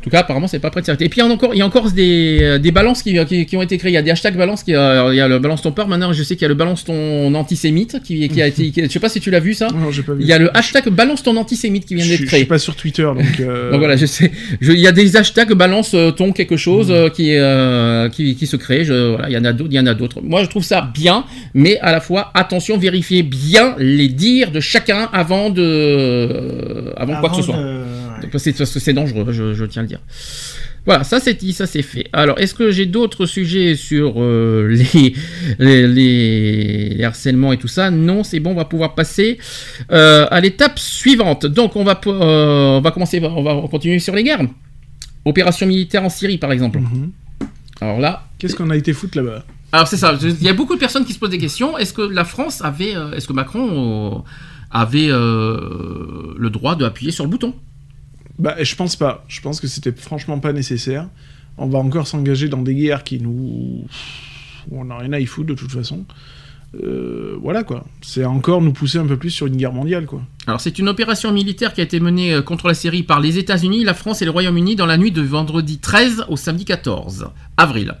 En 0.00 0.02
tout 0.02 0.08
cas, 0.08 0.20
apparemment, 0.20 0.46
c'est 0.48 0.60
pas 0.60 0.70
prêt 0.70 0.80
de 0.80 0.86
s'arrêter. 0.86 1.04
Et 1.04 1.08
puis, 1.10 1.20
il 1.20 1.24
y, 1.26 1.28
a 1.28 1.30
encore, 1.30 1.54
il 1.54 1.58
y 1.58 1.60
a 1.60 1.66
encore 1.66 1.90
des, 1.92 2.38
euh, 2.40 2.58
des 2.58 2.70
balances 2.70 3.02
qui, 3.02 3.22
qui- 3.26 3.44
qui 3.44 3.54
ont 3.58 3.60
été 3.60 3.76
créées. 3.76 3.92
Il 3.92 3.94
y 3.94 3.98
a 3.98 4.02
des 4.02 4.10
hashtags 4.10 4.34
balance. 4.34 4.62
Qui, 4.62 4.74
euh, 4.74 5.10
il 5.12 5.16
y 5.16 5.20
a 5.20 5.28
le 5.28 5.38
balance 5.38 5.60
ton 5.60 5.72
peur. 5.72 5.88
Maintenant, 5.88 6.10
je 6.14 6.22
sais 6.22 6.36
qu'il 6.36 6.42
y 6.42 6.46
a 6.46 6.48
le 6.48 6.54
balance 6.54 6.84
ton 6.84 7.34
antisémite 7.34 8.02
qui, 8.02 8.26
qui 8.30 8.40
a 8.40 8.46
été. 8.46 8.70
qui- 8.70 8.82
je 8.82 8.88
sais 8.88 8.98
pas 8.98 9.10
si 9.10 9.20
tu 9.20 9.30
l'as 9.30 9.40
vu 9.40 9.52
ça. 9.52 9.68
Non, 9.68 9.90
j'ai 9.90 10.02
pas 10.02 10.14
vu. 10.14 10.22
Il 10.22 10.26
y 10.26 10.32
a 10.32 10.38
le 10.38 10.56
hashtag 10.56 10.88
balance 10.88 11.22
ton 11.22 11.36
antisémite 11.36 11.84
qui 11.84 11.96
vient 11.96 12.04
d'être 12.06 12.14
suis- 12.14 12.24
je 12.24 12.28
créé. 12.28 12.38
suis 12.40 12.48
pas 12.48 12.58
sur 12.58 12.76
Twitter, 12.76 13.02
donc. 13.02 13.18
euh, 13.40 13.70
Donc 13.72 13.80
voilà, 13.80 13.96
je 13.96 14.06
sais. 14.06 14.32
Je- 14.62 14.72
Il 14.72 14.80
y 14.80 14.86
a 14.86 14.92
des 14.92 15.16
hashtags 15.18 15.52
balance 15.52 15.92
euh, 15.92 16.12
ton 16.12 16.32
quelque 16.32 16.56
chose 16.56 16.90
qui, 17.14 17.34
euh, 17.36 18.08
qui, 18.08 18.36
qui 18.36 18.46
se 18.46 18.56
crée. 18.56 18.86
Je, 18.86 19.10
voilà, 19.10 19.28
il 19.28 19.34
y 19.34 19.36
en 19.38 19.44
a 19.44 19.52
d'autres, 19.52 19.70
il 19.70 19.76
y 19.76 19.80
en 19.80 19.86
a 19.86 19.92
d'autres. 19.92 20.22
Moi, 20.22 20.42
je 20.44 20.48
trouve 20.48 20.64
ça 20.64 20.90
bien, 20.94 21.24
mais 21.52 21.78
à 21.80 21.92
la 21.92 22.00
fois, 22.00 22.30
attention, 22.32 22.78
vérifiez 22.78 23.22
bien 23.22 23.74
les 23.78 24.08
dires 24.08 24.50
de 24.50 24.60
chacun 24.60 25.10
avant 25.12 25.50
de, 25.50 25.60
euh, 25.62 26.92
avant, 26.96 27.20
quoi 27.20 27.28
que 27.30 27.36
ce 27.36 27.42
soit. 27.42 27.56
de- 27.56 27.79
Parce 28.22 28.32
que 28.32 28.38
c'est- 28.38 28.58
parce 28.58 28.72
que 28.72 28.80
c'est 28.80 28.92
dangereux, 28.92 29.32
je, 29.32 29.54
je 29.54 29.64
tiens 29.64 29.80
à 29.80 29.82
le 29.84 29.88
dire. 29.88 30.00
Voilà, 30.86 31.04
ça 31.04 31.20
c'est 31.20 31.34
dit, 31.34 31.52
ça 31.52 31.66
c'est 31.66 31.82
fait. 31.82 32.06
Alors, 32.12 32.38
est-ce 32.38 32.54
que 32.54 32.70
j'ai 32.70 32.86
d'autres 32.86 33.26
sujets 33.26 33.74
sur 33.76 34.14
euh, 34.16 34.66
les, 34.94 35.14
les, 35.58 35.86
les- 35.86 36.88
les 36.94 37.04
harcèlements 37.04 37.52
et 37.52 37.58
tout 37.58 37.68
ça? 37.68 37.90
Non, 37.90 38.24
c'est 38.24 38.40
bon, 38.40 38.52
on 38.52 38.54
va 38.54 38.64
pouvoir 38.64 38.94
passer 38.94 39.38
euh, 39.92 40.26
à 40.30 40.40
l'étape 40.40 40.78
suivante. 40.78 41.44
Donc, 41.46 41.76
on 41.76 41.84
va, 41.84 42.00
euh, 42.06 42.78
on 42.78 42.80
va 42.80 42.90
commencer, 42.92 43.20
on 43.22 43.42
va 43.42 43.68
continuer 43.68 43.98
sur 43.98 44.14
les 44.14 44.22
guerres. 44.24 44.40
Opération 45.26 45.66
militaire 45.66 46.02
en 46.02 46.08
Syrie, 46.08 46.38
par 46.38 46.50
exemple. 46.52 46.78
Mhm. 46.80 47.10
Alors 47.82 47.98
là, 48.00 48.26
Qu'est-ce 48.38 48.56
qu'on 48.56 48.70
a 48.70 48.76
été 48.76 48.94
foutre 48.94 49.18
là-bas? 49.18 49.44
Alors 49.72 49.86
c'est 49.86 49.98
ça. 49.98 50.18
Il 50.22 50.42
y 50.42 50.48
a 50.48 50.54
beaucoup 50.54 50.74
de 50.74 50.80
personnes 50.80 51.04
qui 51.04 51.12
se 51.12 51.18
posent 51.18 51.30
des 51.30 51.38
questions. 51.38 51.76
Est-ce 51.78 51.92
que 51.92 52.02
la 52.02 52.24
France 52.24 52.60
avait, 52.62 52.94
est-ce 53.14 53.28
que 53.28 53.32
Macron 53.34 54.24
avait 54.70 55.06
le 55.08 56.48
droit 56.50 56.74
de 56.74 56.84
appuyer 56.84 57.12
sur 57.12 57.24
le 57.24 57.30
bouton? 57.30 57.54
Bah, 58.40 58.56
je 58.60 58.74
pense 58.74 58.96
pas. 58.96 59.24
Je 59.28 59.40
pense 59.40 59.60
que 59.60 59.66
c'était 59.66 59.92
franchement 59.92 60.38
pas 60.38 60.52
nécessaire. 60.52 61.06
On 61.58 61.68
va 61.68 61.78
encore 61.78 62.06
s'engager 62.06 62.48
dans 62.48 62.62
des 62.62 62.74
guerres 62.74 63.04
qui 63.04 63.20
nous. 63.20 63.84
on 64.70 64.86
n'a 64.86 64.96
rien 64.96 65.12
à 65.12 65.20
y 65.20 65.26
foutre 65.26 65.48
de 65.48 65.54
toute 65.54 65.70
façon. 65.70 66.04
Euh, 66.82 67.36
voilà 67.42 67.64
quoi. 67.64 67.84
C'est 68.00 68.24
encore 68.24 68.62
nous 68.62 68.72
pousser 68.72 68.98
un 68.98 69.06
peu 69.06 69.16
plus 69.16 69.30
sur 69.30 69.46
une 69.46 69.56
guerre 69.56 69.72
mondiale 69.72 70.06
quoi. 70.06 70.22
Alors 70.46 70.60
c'est 70.60 70.78
une 70.78 70.88
opération 70.88 71.32
militaire 71.32 71.74
qui 71.74 71.80
a 71.80 71.84
été 71.84 71.98
menée 71.98 72.32
euh, 72.32 72.42
contre 72.42 72.68
la 72.68 72.74
Syrie 72.74 73.02
par 73.02 73.20
les 73.20 73.38
États-Unis, 73.38 73.82
la 73.82 73.92
France 73.92 74.22
et 74.22 74.24
le 74.24 74.30
Royaume-Uni 74.30 74.76
dans 74.76 74.86
la 74.86 74.96
nuit 74.96 75.10
de 75.10 75.20
vendredi 75.20 75.78
13 75.78 76.26
au 76.28 76.36
samedi 76.36 76.64
14 76.64 77.28
avril. 77.56 77.96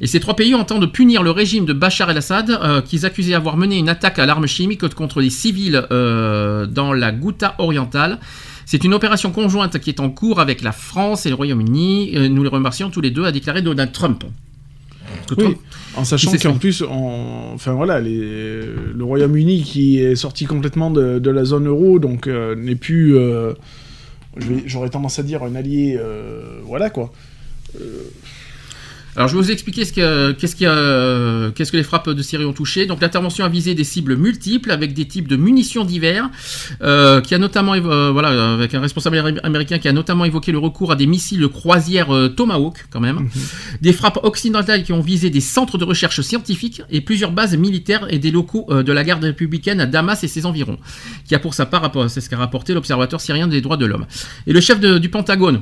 Et 0.00 0.06
ces 0.06 0.20
trois 0.20 0.36
pays 0.36 0.54
entendent 0.54 0.92
punir 0.92 1.22
le 1.22 1.30
régime 1.30 1.64
de 1.64 1.72
Bachar 1.72 2.10
el-Assad, 2.10 2.50
euh, 2.50 2.82
qu'ils 2.82 3.06
accusaient 3.06 3.34
avoir 3.34 3.56
mené 3.56 3.78
une 3.78 3.88
attaque 3.88 4.18
à 4.18 4.26
l'arme 4.26 4.46
chimique 4.46 4.86
contre 4.94 5.20
les 5.20 5.30
civils 5.30 5.86
euh, 5.90 6.66
dans 6.66 6.92
la 6.92 7.12
Ghouta 7.12 7.54
orientale. 7.58 8.18
C'est 8.72 8.84
une 8.84 8.94
opération 8.94 9.32
conjointe 9.32 9.78
qui 9.80 9.90
est 9.90 10.00
en 10.00 10.08
cours 10.08 10.40
avec 10.40 10.62
la 10.62 10.72
France 10.72 11.26
et 11.26 11.28
le 11.28 11.34
Royaume-Uni. 11.34 12.12
Euh, 12.16 12.28
nous 12.30 12.42
les 12.42 12.48
remercions 12.48 12.88
tous 12.88 13.02
les 13.02 13.10
deux, 13.10 13.26
a 13.26 13.30
déclaré 13.30 13.60
Donald 13.60 13.92
Trump. 13.92 14.24
Oui, 15.36 15.58
en 15.94 16.06
sachant 16.06 16.32
qu'en 16.38 16.54
plus, 16.54 16.80
on... 16.80 17.52
enfin 17.52 17.74
voilà, 17.74 18.00
les... 18.00 18.62
le 18.94 19.04
Royaume-Uni 19.04 19.62
qui 19.62 19.98
est 19.98 20.16
sorti 20.16 20.46
complètement 20.46 20.90
de, 20.90 21.18
de 21.18 21.30
la 21.30 21.44
zone 21.44 21.66
euro, 21.66 21.98
donc 21.98 22.26
euh, 22.26 22.54
n'est 22.54 22.74
plus, 22.74 23.14
euh, 23.14 23.52
j'aurais 24.64 24.88
tendance 24.88 25.18
à 25.18 25.22
dire 25.22 25.42
un 25.42 25.54
allié, 25.54 25.98
euh, 26.00 26.58
voilà 26.64 26.88
quoi. 26.88 27.12
Alors 29.14 29.28
je 29.28 29.36
vais 29.36 29.42
vous 29.42 29.50
expliquer 29.50 29.84
ce 29.84 29.92
que, 29.92 30.32
qu'est-ce, 30.32 30.56
qui 30.56 30.64
a- 30.64 31.50
qu'est-ce 31.54 31.70
que 31.70 31.76
les 31.76 31.82
frappes 31.82 32.08
de 32.08 32.22
Syrie 32.22 32.46
ont 32.46 32.54
touché. 32.54 32.86
Donc 32.86 33.02
l'intervention 33.02 33.44
a 33.44 33.48
visé 33.50 33.74
des 33.74 33.84
cibles 33.84 34.16
multiples 34.16 34.70
avec 34.70 34.94
des 34.94 35.06
types 35.06 35.28
de 35.28 35.36
munitions 35.36 35.84
divers, 35.84 36.30
euh, 36.82 37.20
qui 37.20 37.34
a 37.34 37.38
notamment, 37.38 37.74
euh, 37.74 38.10
voilà, 38.10 38.54
avec 38.54 38.74
un 38.74 38.80
responsable 38.80 39.18
amé- 39.18 39.40
américain 39.42 39.78
qui 39.78 39.86
a 39.86 39.92
notamment 39.92 40.24
évoqué 40.24 40.50
le 40.50 40.56
recours 40.58 40.92
à 40.92 40.96
des 40.96 41.06
missiles 41.06 41.40
de 41.40 41.46
croisière 41.46 42.14
euh, 42.14 42.28
Tomahawk 42.28 42.86
quand 42.90 43.00
même, 43.00 43.28
des 43.82 43.92
frappes 43.92 44.18
occidentales 44.22 44.82
qui 44.82 44.92
ont 44.94 45.02
visé 45.02 45.28
des 45.28 45.40
centres 45.42 45.76
de 45.76 45.84
recherche 45.84 46.22
scientifiques 46.22 46.80
et 46.88 47.02
plusieurs 47.02 47.32
bases 47.32 47.54
militaires 47.56 48.06
et 48.08 48.18
des 48.18 48.30
locaux 48.30 48.66
euh, 48.70 48.82
de 48.82 48.92
la 48.92 49.04
garde 49.04 49.24
républicaine 49.24 49.80
à 49.80 49.86
Damas 49.86 50.24
et 50.24 50.28
ses 50.28 50.46
environs, 50.46 50.78
qui 51.26 51.34
a 51.34 51.38
pour 51.38 51.52
sa 51.52 51.66
part, 51.66 51.90
c'est 52.08 52.22
ce 52.22 52.30
qu'a 52.30 52.38
rapporté 52.38 52.72
l'Observatoire 52.72 53.20
syrien 53.20 53.46
des 53.46 53.60
droits 53.60 53.76
de 53.76 53.84
l'homme. 53.84 54.06
Et 54.46 54.54
le 54.54 54.60
chef 54.62 54.80
de- 54.80 54.96
du 54.96 55.10
Pentagone, 55.10 55.60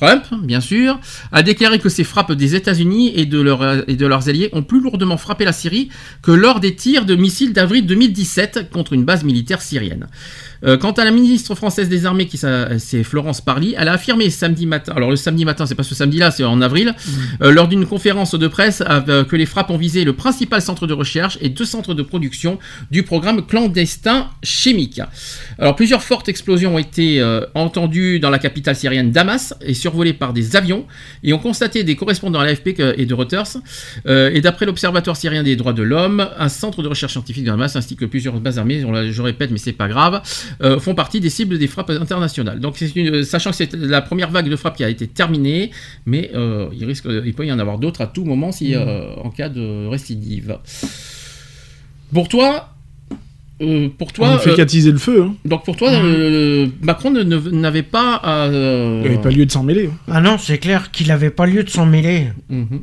Trump, 0.00 0.24
bien 0.42 0.62
sûr, 0.62 0.98
a 1.30 1.42
déclaré 1.42 1.78
que 1.78 1.90
ces 1.90 2.04
frappes 2.04 2.32
des 2.32 2.54
États-Unis 2.54 3.12
et, 3.14 3.26
de 3.26 3.40
de 3.42 4.06
leurs 4.06 4.28
alliés 4.30 4.48
ont 4.52 4.62
plus 4.62 4.80
lourdement 4.80 5.18
frappé 5.18 5.44
la 5.44 5.52
Syrie 5.52 5.90
que 6.22 6.30
lors 6.30 6.58
des 6.58 6.74
tirs 6.74 7.04
de 7.04 7.14
missiles 7.16 7.52
d'avril 7.52 7.84
2017 7.84 8.70
contre 8.70 8.94
une 8.94 9.04
base 9.04 9.24
militaire 9.24 9.60
syrienne. 9.60 10.08
Euh, 10.64 10.76
quant 10.76 10.92
à 10.92 11.04
la 11.04 11.10
ministre 11.10 11.54
française 11.54 11.88
des 11.88 12.06
Armées, 12.06 12.26
qui 12.26 12.38
c'est 12.78 13.02
Florence 13.02 13.40
Parly, 13.40 13.74
elle 13.78 13.88
a 13.88 13.92
affirmé 13.94 14.28
samedi 14.30 14.66
matin, 14.66 14.92
alors 14.94 15.10
le 15.10 15.16
samedi 15.16 15.44
matin, 15.44 15.66
c'est 15.66 15.74
pas 15.74 15.82
ce 15.82 15.94
samedi-là, 15.94 16.30
c'est 16.30 16.44
en 16.44 16.60
avril, 16.60 16.94
euh, 17.42 17.50
lors 17.50 17.68
d'une 17.68 17.86
conférence 17.86 18.34
de 18.34 18.48
presse, 18.48 18.82
euh, 18.88 19.24
que 19.24 19.36
les 19.36 19.46
frappes 19.46 19.70
ont 19.70 19.76
visé 19.78 20.04
le 20.04 20.12
principal 20.12 20.60
centre 20.60 20.86
de 20.86 20.92
recherche 20.94 21.38
et 21.40 21.48
deux 21.48 21.64
centres 21.64 21.94
de 21.94 22.02
production 22.02 22.58
du 22.90 23.02
programme 23.02 23.46
clandestin 23.46 24.28
chimique. 24.42 25.00
Alors 25.58 25.76
plusieurs 25.76 26.02
fortes 26.02 26.28
explosions 26.28 26.74
ont 26.74 26.78
été 26.78 27.22
entendues 27.54 28.20
dans 28.20 28.30
la 28.30 28.38
capitale 28.38 28.76
syrienne 28.76 29.10
Damas 29.10 29.54
et 29.62 29.74
survolées 29.74 30.12
par 30.12 30.32
des 30.32 30.56
avions 30.56 30.86
et 31.22 31.32
ont 31.32 31.38
constaté 31.38 31.84
des 31.84 31.96
correspondants 31.96 32.40
à 32.40 32.44
l'AFP 32.44 32.74
et 32.96 33.06
de 33.06 33.14
Reuters. 33.14 33.56
Et 34.06 34.40
d'après 34.40 34.66
l'Observatoire 34.66 35.16
syrien 35.16 35.42
des 35.42 35.56
droits 35.56 35.72
de 35.72 35.82
l'homme, 35.82 36.28
un 36.38 36.48
centre 36.48 36.82
de 36.82 36.88
recherche 36.88 37.12
scientifique 37.12 37.44
de 37.44 37.50
Damas 37.50 37.76
ainsi 37.76 37.96
que 37.96 38.04
plusieurs 38.04 38.38
bases 38.40 38.58
armées, 38.58 38.84
on 38.84 38.92
l'a- 38.92 39.10
je 39.10 39.22
répète 39.22 39.50
mais 39.50 39.58
c'est 39.58 39.72
pas 39.72 39.88
grave, 39.88 40.22
euh, 40.62 40.78
font 40.80 40.94
partie 40.94 41.20
des 41.20 41.30
cibles 41.30 41.58
des 41.58 41.66
frappes 41.66 41.90
internationales. 41.90 42.60
Donc 42.60 42.80
une- 42.96 43.24
sachant 43.24 43.50
que 43.50 43.56
c'est 43.56 43.72
la 43.74 44.00
première 44.02 44.30
vague 44.30 44.48
de 44.48 44.56
frappes 44.56 44.76
qui 44.76 44.84
a 44.84 44.88
été 44.88 45.06
terminée, 45.06 45.70
mais 46.06 46.30
euh, 46.34 46.68
il 46.78 46.84
risque, 46.84 47.06
il 47.24 47.34
peut 47.34 47.46
y 47.46 47.52
en 47.52 47.58
avoir 47.58 47.78
d'autres 47.78 48.00
à 48.02 48.06
tout 48.06 48.24
moment 48.24 48.52
si 48.52 48.74
euh, 48.74 49.14
en 49.22 49.30
cas 49.30 49.48
de 49.48 49.86
récidive. 49.86 50.58
Pour 52.12 52.28
toi, 52.28 52.74
euh, 53.62 53.88
pour 53.96 54.12
toi, 54.12 54.28
On 54.30 54.34
ne 54.34 54.38
fait 54.38 54.50
euh, 54.50 54.56
qu'attiser 54.56 54.90
le 54.90 54.98
feu. 54.98 55.22
Hein. 55.22 55.34
donc 55.44 55.64
pour 55.64 55.76
toi, 55.76 55.90
euh, 55.90 56.66
Macron 56.82 57.10
n'avait 57.10 57.82
pas 57.82 58.14
à, 58.16 58.46
euh, 58.46 59.00
Il 59.04 59.08
n'y 59.08 59.14
avait 59.14 59.22
pas 59.22 59.30
lieu 59.30 59.46
de 59.46 59.52
s'en 59.52 59.62
mêler. 59.62 59.86
hein. 59.92 59.96
Ah 60.10 60.20
non, 60.20 60.38
c'est 60.38 60.58
clair 60.58 60.90
qu'il 60.90 61.08
n'avait 61.08 61.30
pas 61.30 61.46
lieu 61.46 61.62
de 61.62 61.70
s'en 61.70 61.86
mêler. 61.86 62.28
Mhm. 62.48 62.82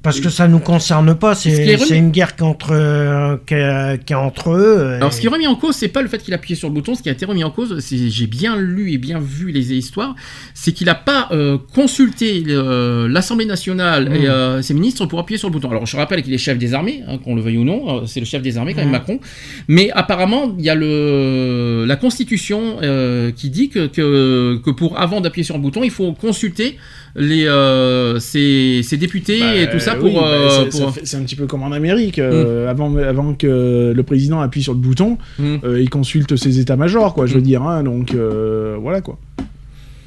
Parce 0.00 0.20
que 0.20 0.28
ça 0.28 0.46
nous 0.46 0.60
concerne 0.60 1.14
pas, 1.16 1.34
Ce 1.34 1.50
c'est 1.50 1.74
remis- 1.74 1.98
une 1.98 2.10
guerre 2.12 2.36
qui 2.36 2.42
est 2.42 2.46
entre, 2.46 2.70
euh, 2.72 3.36
qui 3.46 3.54
est- 3.54 4.04
qui 4.04 4.12
est 4.12 4.16
entre 4.16 4.50
eux. 4.52 4.92
Alors, 4.94 5.12
ce 5.12 5.20
qui 5.20 5.26
est 5.26 5.28
remis 5.28 5.46
en 5.48 5.56
cause, 5.56 5.74
c'est 5.74 5.88
pas 5.88 6.02
le 6.02 6.08
fait 6.08 6.18
qu'il 6.22 6.32
a 6.32 6.36
appuyé 6.36 6.54
sur 6.54 6.68
le 6.68 6.74
bouton. 6.74 6.94
Ce 6.94 7.02
qui 7.02 7.08
a 7.08 7.12
été 7.12 7.26
remis 7.26 7.42
en 7.42 7.50
cause, 7.50 7.76
j'ai 7.90 8.26
bien 8.28 8.56
lu 8.56 8.92
et 8.92 8.98
bien 8.98 9.18
vu 9.18 9.50
les 9.50 9.72
histoires, 9.74 10.14
c'est 10.54 10.70
qu'il 10.72 10.86
n'a 10.86 10.94
pas 10.94 11.28
euh, 11.32 11.58
consulté 11.74 12.44
l'Assemblée 12.46 13.44
nationale 13.44 14.08
et 14.14 14.20
Mm. 14.20 14.24
euh, 14.30 14.62
ses 14.62 14.72
ministres 14.72 15.04
pour 15.06 15.18
appuyer 15.18 15.36
sur 15.38 15.48
le 15.48 15.52
bouton. 15.52 15.68
Alors, 15.70 15.84
je 15.84 15.96
rappelle 15.96 16.22
qu'il 16.22 16.32
est 16.32 16.38
chef 16.38 16.58
des 16.58 16.74
armées, 16.74 17.02
hein, 17.08 17.18
qu'on 17.18 17.34
le 17.34 17.42
veuille 17.42 17.58
ou 17.58 17.64
non, 17.64 18.02
euh, 18.02 18.06
c'est 18.06 18.20
le 18.20 18.26
chef 18.26 18.40
des 18.40 18.56
armées 18.56 18.74
quand 18.74 18.80
même 18.80 18.88
Mm. 18.90 18.92
Macron. 18.92 19.20
Mais 19.66 19.90
apparemment, 19.92 20.54
il 20.58 20.64
y 20.64 20.70
a 20.70 20.74
le 20.76 21.84
la 21.86 21.96
Constitution 21.96 22.76
euh, 22.82 23.30
qui 23.32 23.50
dit 23.50 23.68
que, 23.68 23.86
que 23.88 24.60
que 24.64 24.70
pour 24.70 24.98
avant 24.98 25.20
d'appuyer 25.20 25.44
sur 25.44 25.56
le 25.56 25.60
bouton, 25.62 25.82
il 25.82 25.90
faut 25.90 26.12
consulter 26.12 26.78
les 27.16 27.46
euh, 27.46 28.18
ses, 28.20 28.82
ses 28.82 28.96
députés 28.96 29.40
Bah, 29.40 29.54
et 29.56 29.70
tout 29.70 29.78
ça 29.80 29.87
pour. 29.96 30.04
oui, 30.08 30.16
euh, 30.22 30.48
c'est- 30.70 30.80
pour- 30.80 30.88
un 31.20 31.22
petit 31.24 31.36
peu 31.36 31.46
comme 31.46 31.62
en 31.62 31.72
Amérique. 31.72 32.18
euh, 32.18 32.68
avant, 32.70 32.94
avant 32.96 33.34
que 33.34 33.92
le 33.94 34.02
président 34.02 34.40
appuie 34.40 34.62
sur 34.62 34.72
le 34.74 34.78
bouton, 34.80 35.18
Mm. 35.38 35.56
euh, 35.64 35.80
il 35.80 35.90
consulte 35.90 36.36
ses 36.36 36.58
états-majors, 36.60 37.14
quoi. 37.14 37.26
Je 37.26 37.34
veux 37.34 37.42
dire, 37.42 37.62
hein, 37.62 37.82
donc 37.82 38.14
euh, 38.14 38.76
voilà 38.80 39.00
quoi. 39.00 39.18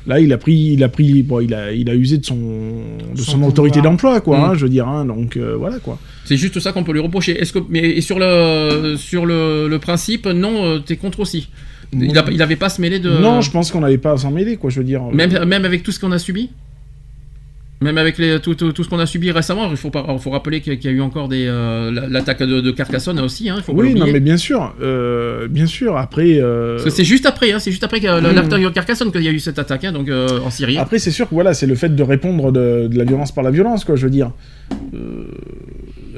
Là, 0.07 0.19
il 0.19 0.33
a 0.33 0.37
pris, 0.39 0.55
il 0.73 0.83
a 0.83 0.89
pris, 0.89 1.21
bon, 1.21 1.41
il 1.41 1.53
a, 1.53 1.71
il 1.73 1.87
a 1.87 1.93
usé 1.93 2.17
de 2.17 2.25
son, 2.25 2.35
de 2.35 3.21
Son 3.21 3.33
son, 3.33 3.43
autorité 3.43 3.81
d'emploi, 3.81 4.19
quoi. 4.19 4.39
Hein, 4.39 4.53
je 4.55 4.61
veux 4.63 4.69
dire, 4.69 4.87
hein, 4.87 5.05
donc 5.05 5.37
euh, 5.37 5.55
voilà 5.55 5.77
quoi. 5.77 5.99
C'est 6.25 6.37
juste 6.37 6.59
ça 6.59 6.71
qu'on 6.71 6.83
peut 6.83 6.91
lui 6.91 6.99
reprocher. 6.99 7.39
Est-ce 7.39 7.53
que 7.53 7.59
mais 7.69 7.81
et 7.81 8.01
sur 8.01 8.17
le 8.17 8.95
sur 8.97 9.27
le, 9.27 9.67
le 9.67 9.79
principe, 9.79 10.25
non, 10.25 10.65
euh, 10.65 10.79
t'es 10.79 10.95
contre 10.95 11.19
aussi. 11.19 11.49
Il, 11.93 12.17
a- 12.17 12.25
il 12.31 12.41
avait 12.41 12.55
pas 12.55 12.67
à 12.67 12.69
se 12.69 12.81
mêler 12.81 12.99
de. 12.99 13.09
Non, 13.11 13.41
je 13.41 13.51
pense 13.51 13.69
qu'on 13.69 13.81
n'avait 13.81 13.97
pas 13.99 14.13
à 14.13 14.17
s'en 14.17 14.31
mêler, 14.31 14.55
quoi. 14.57 14.69
Je 14.71 14.79
veux 14.79 14.85
dire. 14.85 15.03
Même 15.13 15.43
même 15.45 15.65
avec 15.65 15.83
tout 15.83 15.91
ce 15.91 15.99
qu'on 15.99 16.11
a 16.13 16.19
subi? 16.19 16.49
Même 17.81 17.97
avec 17.97 18.19
les, 18.19 18.39
tout, 18.39 18.53
tout, 18.53 18.71
tout 18.73 18.83
ce 18.83 18.89
qu'on 18.89 18.99
a 18.99 19.07
subi 19.07 19.31
récemment, 19.31 19.67
il 19.71 19.75
faut, 19.75 19.89
pas, 19.89 20.05
il 20.07 20.19
faut 20.19 20.29
rappeler 20.29 20.61
qu'il 20.61 20.83
y 20.83 20.87
a 20.87 20.91
eu 20.91 21.01
encore 21.01 21.27
des 21.27 21.45
euh, 21.47 21.89
la- 21.91 22.07
l'attaque 22.07 22.43
de, 22.43 22.61
de 22.61 22.69
Carcassonne 22.71 23.19
aussi. 23.19 23.49
Hein, 23.49 23.57
faut 23.63 23.73
Oui, 23.73 23.95
non, 23.95 24.05
mais 24.05 24.19
bien 24.19 24.37
sûr, 24.37 24.75
euh, 24.81 25.47
bien 25.47 25.65
sûr. 25.65 25.97
Après, 25.97 26.39
euh, 26.39 26.77
c'est 26.89 27.03
juste 27.03 27.25
après, 27.25 27.51
hein, 27.51 27.57
c'est 27.59 27.71
juste 27.71 27.83
après 27.83 27.99
que 27.99 28.05
l'attaque 28.05 28.61
de 28.61 28.69
Carcassonne 28.69 29.11
qu'il 29.11 29.23
y 29.23 29.27
a 29.27 29.31
eu 29.31 29.39
cette 29.39 29.57
attaque, 29.57 29.83
hein, 29.85 29.91
donc 29.93 30.09
euh, 30.09 30.39
en 30.45 30.51
Syrie. 30.51 30.77
Après, 30.77 30.99
c'est 30.99 31.09
sûr 31.09 31.27
que 31.27 31.33
voilà, 31.33 31.55
c'est 31.55 31.65
le 31.65 31.73
fait 31.73 31.89
de 31.95 32.03
répondre 32.03 32.51
de, 32.51 32.87
de 32.87 32.97
la 32.97 33.03
violence 33.03 33.31
par 33.31 33.43
la 33.43 33.49
violence, 33.49 33.83
quoi. 33.83 33.95
Je 33.95 34.03
veux 34.03 34.11
dire, 34.11 34.31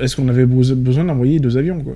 est-ce 0.01 0.17
qu'on 0.17 0.27
avait 0.27 0.45
beso- 0.45 0.75
besoin 0.75 1.05
d'envoyer 1.05 1.39
deux 1.39 1.57
avions, 1.57 1.79
quoi? 1.81 1.95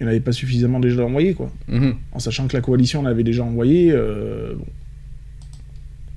Il 0.00 0.02
n'y 0.02 0.08
en 0.08 0.10
avait 0.10 0.20
pas 0.20 0.32
suffisamment 0.32 0.80
déjà 0.80 1.04
envoyés, 1.04 1.34
quoi. 1.34 1.52
Mhm. 1.68 1.94
En 2.10 2.18
sachant 2.18 2.48
que 2.48 2.56
la 2.56 2.60
coalition 2.62 2.98
en 3.00 3.06
avait 3.06 3.22
déjà 3.22 3.44
envoyé, 3.44 3.92
bon. 3.92 4.64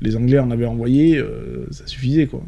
les 0.01 0.15
Anglais 0.15 0.39
en 0.39 0.49
avaient 0.49 0.65
envoyé, 0.65 1.23
ça 1.69 1.85
suffisait, 1.85 2.25
quoi. 2.25 2.41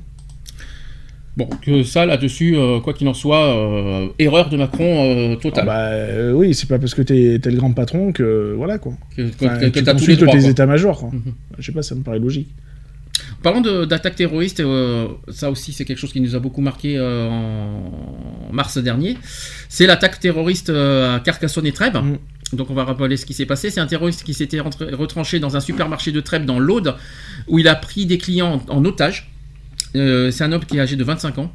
Bon, 1.38 1.48
que 1.62 1.84
ça 1.84 2.06
là-dessus, 2.06 2.58
euh, 2.58 2.80
quoi 2.80 2.94
qu'il 2.94 3.08
en 3.08 3.14
soit, 3.14 3.56
euh, 3.56 4.08
erreur 4.20 4.50
de 4.50 4.58
Macron 4.58 5.06
euh, 5.06 5.36
Ah 5.38 5.42
totale. 5.42 5.66
bah 5.66 5.78
euh, 5.92 6.34
oui, 6.34 6.54
c'est 6.54 6.68
pas 6.68 6.80
parce 6.80 6.94
que 6.94 7.02
t'es 7.02 7.40
t'es 7.40 7.50
le 7.52 7.58
grand 7.58 7.72
patron 7.72 8.12
que 8.12 8.54
voilà, 8.58 8.78
quoi. 8.78 8.94
Que- 9.16 9.22
Enfin, 9.42 9.58
que- 9.58 9.66
tous 9.70 9.80
les 9.80 9.86
consultes 9.94 10.20
droits, 10.24 10.34
tes 10.36 10.48
états-majors, 10.50 11.00
quoi. 11.00 11.10
Mhm. 11.14 11.34
Je 11.58 11.66
sais 11.66 11.72
pas, 11.72 11.82
ça 11.82 11.96
me 11.96 12.02
paraît 12.02 12.20
logique. 12.20 12.50
Parlant 13.44 13.62
terroristes, 14.16 14.60
euh, 14.60 15.08
ça 15.30 15.50
aussi 15.52 15.72
c'est 15.72 15.86
quelque 15.86 15.98
chose 15.98 16.12
qui 16.12 16.20
nous 16.22 16.36
a 16.36 16.40
beaucoup 16.40 16.62
marqué 16.62 17.00
en 17.00 17.84
mars 18.52 18.78
dernier. 18.78 19.18
C'est 19.70 19.88
l'attaque 19.88 20.20
terroriste 20.20 20.70
à 20.70 21.22
Carcassonne 21.24 21.66
et 21.68 21.72
Trèbes. 21.72 21.98
Mm. 21.98 22.18
Donc 22.58 22.70
on 22.70 22.74
va 22.74 22.84
rappeler 22.84 23.16
ce 23.18 23.26
qui 23.26 23.34
s'est 23.34 23.46
passé. 23.46 23.70
C'est 23.70 23.80
un 23.80 23.88
terroriste 23.88 24.24
qui 24.24 24.34
s'était 24.34 24.60
retranché 24.60 25.40
dans 25.40 25.56
un 25.56 25.60
supermarché 25.60 26.12
de 26.12 26.20
Trèbes 26.20 26.46
dans 26.46 26.60
l'Aude, 26.60 26.96
où 27.48 27.60
il 27.60 27.68
a 27.68 27.76
pris 27.76 28.06
des 28.06 28.18
clients 28.18 28.62
en, 28.68 28.78
en 28.78 28.86
otage. 28.86 29.30
Euh, 29.96 30.32
c'est 30.32 30.44
un 30.44 30.52
homme 30.52 30.66
qui 30.66 30.78
est 30.78 30.80
âgé 30.80 30.96
de 30.96 31.04
25 31.04 31.38
ans. 31.40 31.54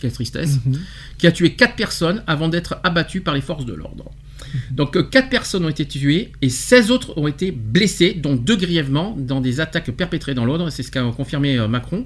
Quelle 0.00 0.12
tristesse. 0.12 0.58
Qui 1.18 1.26
a 1.26 1.32
tué 1.32 1.54
4 1.54 1.76
personnes 1.76 2.22
avant 2.26 2.48
d'être 2.48 2.80
abattu 2.82 3.20
par 3.20 3.34
les 3.34 3.40
forces 3.40 3.64
de 3.64 3.72
l'ordre. 3.72 4.10
Donc 4.70 5.10
4 5.10 5.28
personnes 5.28 5.64
ont 5.64 5.68
été 5.68 5.86
tuées 5.86 6.32
et 6.42 6.48
16 6.48 6.90
autres 6.90 7.16
ont 7.16 7.28
été 7.28 7.52
blessées, 7.52 8.14
dont 8.14 8.34
deux 8.34 8.56
grièvement, 8.56 9.16
dans 9.18 9.40
des 9.40 9.60
attaques 9.60 9.90
perpétrées 9.92 10.34
dans 10.34 10.44
l'ordre. 10.44 10.70
C'est 10.70 10.82
ce 10.82 10.90
qu'a 10.90 11.02
confirmé 11.02 11.58
euh, 11.58 11.68
Macron. 11.68 12.04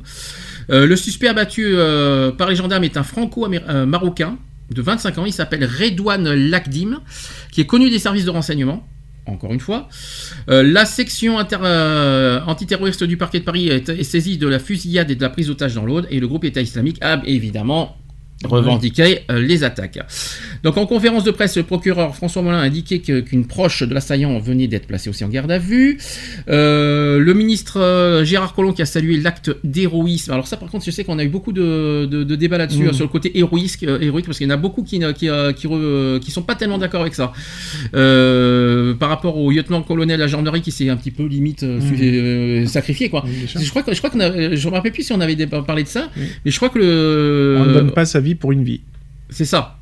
Euh, 0.71 0.87
le 0.87 0.97
suspect 0.97 1.29
abattu 1.29 1.65
euh, 1.67 2.33
par 2.33 2.49
les 2.49 2.57
gendarmes 2.57 2.85
est 2.85 2.97
un 2.97 3.03
franco-marocain 3.03 4.39
de 4.71 4.83
25 4.83 5.19
ans. 5.19 5.27
Il 5.27 5.33
s'appelle 5.33 5.65
Redouane 5.65 6.35
Lakdim, 6.35 7.01
qui 7.53 7.61
est 7.61 7.67
connu 7.67 7.91
des 7.91 7.99
services 7.99 8.25
de 8.25 8.31
renseignement. 8.31 8.87
Encore 9.27 9.53
une 9.53 9.61
fois, 9.61 9.89
Euh, 10.49 10.63
la 10.63 10.85
section 10.85 11.39
euh, 11.39 12.41
antiterroriste 12.47 13.05
du 13.05 13.17
parquet 13.17 13.41
de 13.41 13.45
Paris 13.45 13.69
est, 13.69 13.89
est 13.89 14.05
saisie 14.05 14.39
de 14.39 14.47
la 14.47 14.59
fusillade 14.59 15.11
et 15.11 15.17
de 15.17 15.23
la 15.23 15.29
prise 15.29 15.49
d'otage 15.49 15.75
dans 15.75 15.85
l'Aude 15.85 16.07
et 16.11 16.21
le 16.21 16.29
groupe 16.29 16.45
État 16.45 16.61
islamique 16.61 16.99
a 17.01 17.21
évidemment 17.27 17.97
revendiqué 18.45 19.21
euh, 19.31 19.41
les 19.41 19.65
attaques. 19.65 19.99
Donc 20.63 20.77
en 20.77 20.85
conférence 20.87 21.25
de 21.25 21.31
presse, 21.31 21.57
le 21.57 21.63
procureur 21.63 22.15
François 22.15 22.43
Molin 22.43 22.59
a 22.59 22.63
indiqué 22.63 23.01
que- 23.01 23.21
qu'une 23.21 23.47
proche 23.47 23.83
de 23.83 23.95
l'assaillant 23.95 24.39
venait 24.39 24.67
d'être 24.67 24.87
placée 24.87 25.09
aussi 25.09 25.25
en 25.25 25.29
garde 25.29 25.51
à 25.51 25.59
vue. 25.59 25.99
Euh, 26.49 27.19
le 27.19 27.33
ministre 27.35 27.81
euh, 27.81 28.25
Gérard 28.25 28.55
Collomb 28.55 28.73
qui 28.75 28.83
a 28.83 28.87
salué 28.87 29.17
l'acte 29.17 29.51
d'héroïsme. 29.65 30.33
Alors 30.33 30.47
ça 30.47 30.57
par 30.59 30.69
contre 30.71 30.85
je 30.85 30.91
sais 30.91 31.03
qu'on 31.05 31.19
a 31.19 31.25
eu 31.25 31.29
beaucoup 31.29 31.53
de, 31.53 32.05
de- 32.11 32.25
de 32.25 32.37
débats 32.37 32.59
là-dessus 32.59 32.83
Mhm. 32.83 32.89
euh, 32.89 32.93
sur 32.93 33.05
le 33.05 33.11
côté 33.11 33.39
héroïque, 33.39 33.79
euh, 33.85 33.99
héroïque 34.01 34.27
parce 34.27 34.37
qu'il 34.39 34.47
y 34.47 34.51
en 34.51 34.55
a 34.55 34.59
beaucoup 34.59 34.83
qui, 34.83 34.99
ne- 34.99 35.13
qui, 35.13 35.29
qui, 35.57 35.67
re- 35.67 36.21
qui 36.21 36.31
sont 36.31 36.43
pas 36.43 36.55
tellement 36.57 36.79
d'accord 36.79 37.01
avec 37.01 37.15
ça. 37.15 37.33
Euh, 37.95 38.95
par 38.95 39.09
rapport 39.09 39.37
au 39.39 39.51
lieutenant-colonel 39.51 40.17
de 40.19 40.23
la 40.23 40.29
gendarmerie 40.29 40.61
qui 40.63 40.73
s'est 40.73 40.89
un 40.91 40.97
petit 40.97 41.11
peu 41.11 41.25
limite 41.25 41.63
euh, 41.63 42.67
sacrifié 42.67 43.09
quoi. 43.09 43.25
Oui. 43.27 43.47
Je 43.47 43.71
crois 43.71 43.83
que 43.83 43.93
je 43.95 43.99
crois 43.99 44.11
qu'on 44.11 44.21
a, 44.21 44.55
je 44.55 44.69
me 44.69 44.73
rappelle 44.75 44.93
plus 44.93 45.03
si 45.05 45.13
on 45.13 45.21
avait 45.21 45.37
parlé 45.47 45.83
de 45.85 45.89
ça, 45.89 46.11
mais 46.17 46.51
je 46.51 46.57
crois 46.57 46.69
que 46.69 46.79
le 46.79 47.57
On 47.61 47.65
ne 47.65 47.73
donne 47.73 47.91
pas 47.93 48.05
sa 48.05 48.21
vie 48.21 48.26
pour 48.35 48.53
une 48.53 48.65
vie. 48.65 48.81
c'est 49.31 49.45
ça. 49.45 49.79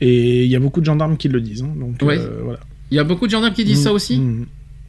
Et 0.00 0.44
il 0.44 0.50
y 0.50 0.56
a 0.56 0.60
beaucoup 0.60 0.80
de 0.80 0.86
gendarmes 0.86 1.16
qui 1.16 1.28
le 1.28 1.40
disent. 1.40 1.62
hein, 1.62 1.72
donc 1.78 1.96
Ouais. 2.02 2.18
euh, 2.18 2.40
voilà. 2.42 2.60
Il 2.90 2.96
y 2.96 3.00
a 3.00 3.04
beaucoup 3.04 3.26
de 3.26 3.30
gendarmes 3.30 3.54
qui 3.54 3.64
disent 3.64 3.82
ça 3.82 3.90
Mm, 3.90 3.94
aussi. 3.94 4.18
mm. 4.20 4.46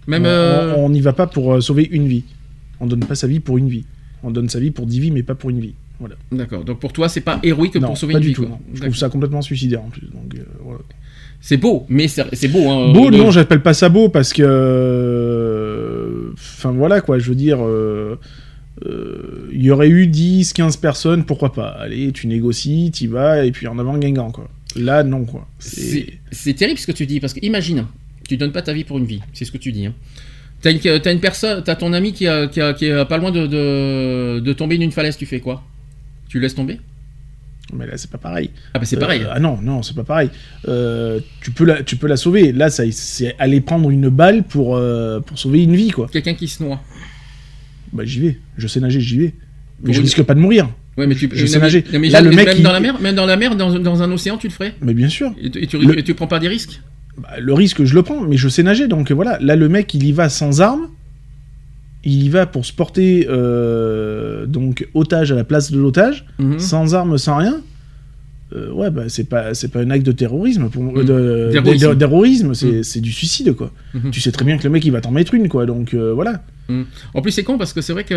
Même 0.08 0.24
On- 0.24 0.26
euh, 0.26 0.74
on 0.78 0.90
n'y 0.90 1.02
va 1.02 1.14
pas 1.14 1.28
pour 1.28 1.54
euh, 1.54 1.62
sauver 1.62 1.88
une 1.92 2.08
vie. 2.08 2.24
On 2.80 2.88
donne 2.88 3.02
pas 3.02 3.16
sa 3.16 3.28
vie 3.28 3.40
pour 3.40 3.58
une 3.58 3.70
vie. 3.70 3.86
On 4.24 4.32
donne 4.32 4.50
sa 4.50 4.60
vie 4.60 4.72
pour 4.72 4.86
dix 4.88 5.00
vies, 5.00 5.12
mais 5.12 5.24
pas 5.24 5.36
pour 5.36 5.50
une 5.52 5.60
vie. 5.60 5.74
Voilà. 6.00 6.16
D'accord. 6.32 6.64
Donc 6.66 6.80
pour 6.80 6.92
toi, 6.92 7.08
c'est 7.08 7.22
pas 7.22 7.40
héroïque 7.44 7.76
Non, 7.76 7.88
pour 7.88 7.98
sauver 7.98 8.14
pas 8.14 8.20
une 8.20 8.24
du 8.24 8.28
vie. 8.30 8.34
tout. 8.34 8.46
quoi. 8.48 8.60
Je 8.74 8.82
trouve 8.82 8.96
ça 8.96 9.10
complètement 9.10 9.42
suicidaire 9.42 9.82
en 9.82 9.90
plus. 9.90 10.08
Donc, 10.08 10.36
euh, 10.36 10.40
voilà. 10.64 10.80
C'est 11.40 11.58
beau, 11.58 11.86
mais 11.90 12.08
c'est 12.08 12.48
beau. 12.48 12.68
Hein, 12.70 12.92
Beau, 12.92 13.12
de- 13.12 13.18
non, 13.18 13.30
j'appelle 13.32 13.62
pas 13.62 13.74
ça 13.76 13.88
beau 13.90 14.10
parce 14.10 14.34
que. 14.96 16.32
Enfin 16.34 16.72
voilà 16.72 17.02
quoi, 17.02 17.20
je 17.20 17.30
veux 17.30 17.36
dire. 17.36 17.60
euh, 17.62 18.16
euh, 18.86 19.50
Il 19.54 19.64
y 19.64 19.72
aurait 19.72 19.90
eu 19.90 20.08
10, 20.08 20.54
15 20.54 20.78
personnes, 20.78 21.26
pourquoi 21.26 21.54
pas 21.54 21.68
Allez, 21.70 22.12
tu 22.12 22.28
négocies, 22.28 22.92
tu 22.94 23.08
vas, 23.08 23.46
et 23.46 23.52
puis 23.52 23.68
en 23.68 23.80
avant 23.80 23.98
Guingamp 23.98 24.32
quoi. 24.32 24.50
Là, 24.76 25.04
non 25.04 25.26
quoi. 25.26 25.48
C'est- 25.60 26.54
terrible 26.56 26.80
ce 26.80 26.88
que 26.88 26.92
tu 26.92 27.06
dis, 27.06 27.20
parce 27.20 27.34
que 27.34 27.40
imagine, 27.46 27.86
tu 28.28 28.38
donnes 28.38 28.52
pas 28.52 28.62
ta 28.62 28.74
vie 28.74 28.84
pour 28.84 28.98
une 28.98 29.06
vie, 29.06 29.22
c'est 29.34 29.46
ce 29.46 29.52
que 29.52 29.58
tu 29.58 29.72
dis. 29.72 29.86
Hein. 29.86 29.94
T'as 30.62 30.72
une, 30.72 30.80
une 31.12 31.20
personne, 31.20 31.64
t'as 31.64 31.76
ton 31.76 31.94
ami 31.94 32.12
qui, 32.12 32.28
a, 32.28 32.48
qui, 32.48 32.60
a- 32.60 32.74
qui 32.74 32.86
est 32.86 33.06
pas 33.06 33.18
loin 33.18 33.32
de, 33.32 33.46
de, 33.48 34.40
de 34.40 34.54
tomber 34.54 34.78
d'une 34.78 34.92
falaise, 34.92 35.16
tu 35.18 35.26
fais 35.26 35.40
quoi? 35.40 35.64
Tu 36.28 36.38
le 36.40 36.44
laisses 36.44 36.56
tomber? 36.56 36.80
Mais 37.74 37.88
là, 37.88 37.98
c'est 37.98 38.12
pas 38.12 38.18
pareil. 38.20 38.52
Ah 38.76 38.80
bah 38.80 38.86
c'est 38.86 38.98
pareil. 39.00 39.24
Euh, 39.24 39.30
ah 39.32 39.40
non, 39.40 39.58
non, 39.62 39.82
c'est 39.82 39.96
pas 39.96 40.04
pareil. 40.04 40.30
Euh, 40.68 41.20
tu, 41.42 41.50
peux 41.52 41.66
la, 41.66 41.82
tu 41.82 41.96
peux 41.96 42.06
la 42.08 42.16
sauver. 42.16 42.52
Là, 42.52 42.70
ça, 42.70 42.84
c'est 42.92 43.36
aller 43.40 43.60
prendre 43.60 43.90
une 43.90 44.10
balle 44.10 44.44
pour, 44.44 44.76
euh, 44.76 45.20
pour 45.20 45.40
sauver 45.40 45.64
une 45.64 45.76
vie 45.76 45.90
quoi. 45.90 46.08
Quelqu'un 46.12 46.36
qui 46.36 46.48
se 46.48 46.62
noie. 46.62 46.80
Bah 47.96 48.04
j'y 48.06 48.20
vais. 48.20 48.38
Je 48.58 48.68
sais 48.68 48.80
nager, 48.80 49.00
j'y 49.02 49.18
vais. 49.18 49.34
Mais 49.84 49.94
je 49.94 50.02
risque 50.02 50.22
pas 50.24 50.36
de 50.36 50.40
mourir. 50.40 50.70
Ouais, 50.98 51.08
mais 51.08 51.16
tu 51.16 51.30
Je 51.34 51.46
sais 51.46 51.60
nager. 51.60 51.84
mais 51.92 52.10
Là, 52.10 52.22
le 52.22 52.30
mec, 52.32 52.46
même 52.48 52.58
il- 52.58 52.64
dans 52.64 52.72
la 52.72 52.80
mer, 52.80 53.00
même 53.02 53.16
dans 53.16 53.26
la 53.26 53.36
mer, 53.38 53.56
dans, 53.56 53.78
dans 53.80 54.02
un 54.04 54.12
océan, 54.12 54.38
tu 54.38 54.48
le 54.48 54.54
ferais? 54.54 54.76
Mais 54.82 54.94
bien 54.94 55.10
sûr. 55.10 55.34
Et 55.42 55.50
tu, 55.50 55.64
et 55.64 55.68
tu, 55.68 55.78
Le- 55.78 56.00
et 56.00 56.04
tu 56.04 56.14
prends 56.14 56.28
pas 56.28 56.40
des 56.40 56.48
risques? 56.48 56.82
Bah, 57.18 57.30
le 57.40 57.54
risque, 57.54 57.84
je 57.84 57.94
le 57.96 58.02
prends, 58.04 58.22
mais 58.22 58.38
je 58.38 58.48
sais 58.50 58.64
nager, 58.64 58.88
donc 58.88 59.12
voilà. 59.12 59.38
Là, 59.42 59.56
le 59.56 59.68
mec, 59.70 59.94
il 59.94 60.04
y 60.06 60.12
va 60.12 60.30
sans 60.30 60.62
armes. 60.62 60.88
Il 62.04 62.24
y 62.24 62.30
va 62.30 62.46
pour 62.46 62.66
se 62.66 62.72
porter 62.72 63.26
euh, 63.30 64.46
donc 64.46 64.88
otage 64.94 65.32
à 65.32 65.36
la 65.36 65.44
place 65.44 65.72
de 65.72 65.80
l'otage, 65.80 66.26
Mhm. 66.40 66.60
sans 66.60 66.94
armes, 66.94 67.18
sans 67.18 67.38
rien. 67.38 67.62
Euh, 68.56 68.72
ouais, 68.72 68.92
bah 68.92 69.06
c'est 69.08 69.28
pas 69.28 69.56
c'est 69.56 69.70
pas 69.70 69.80
un 69.82 69.90
acte 69.90 70.06
de 70.06 70.12
terrorisme, 70.12 70.70
pour, 70.70 70.84
euh, 71.00 71.04
de, 71.04 71.50
c'est 72.54 72.66
Mhm. 72.68 72.84
c'est 72.84 73.02
du 73.02 73.12
suicide 73.12 73.54
quoi. 73.54 73.72
Mhm. 73.96 74.12
Tu 74.12 74.22
sais 74.22 74.32
très 74.32 74.46
bien 74.46 74.58
que 74.58 74.64
le 74.64 74.70
mec 74.70 74.86
il 74.86 74.92
va 74.92 75.02
t'en 75.02 75.10
mettre 75.12 75.34
une 75.34 75.50
quoi, 75.50 75.66
donc 75.66 75.94
euh, 75.96 76.14
voilà. 76.14 76.44
Mm. 76.68 76.82
En 77.14 77.22
plus, 77.22 77.32
c'est 77.32 77.44
con 77.44 77.58
parce 77.60 77.74
que 77.74 77.82
c'est 77.82 77.94
vrai 77.94 78.04
qu'il 78.06 78.16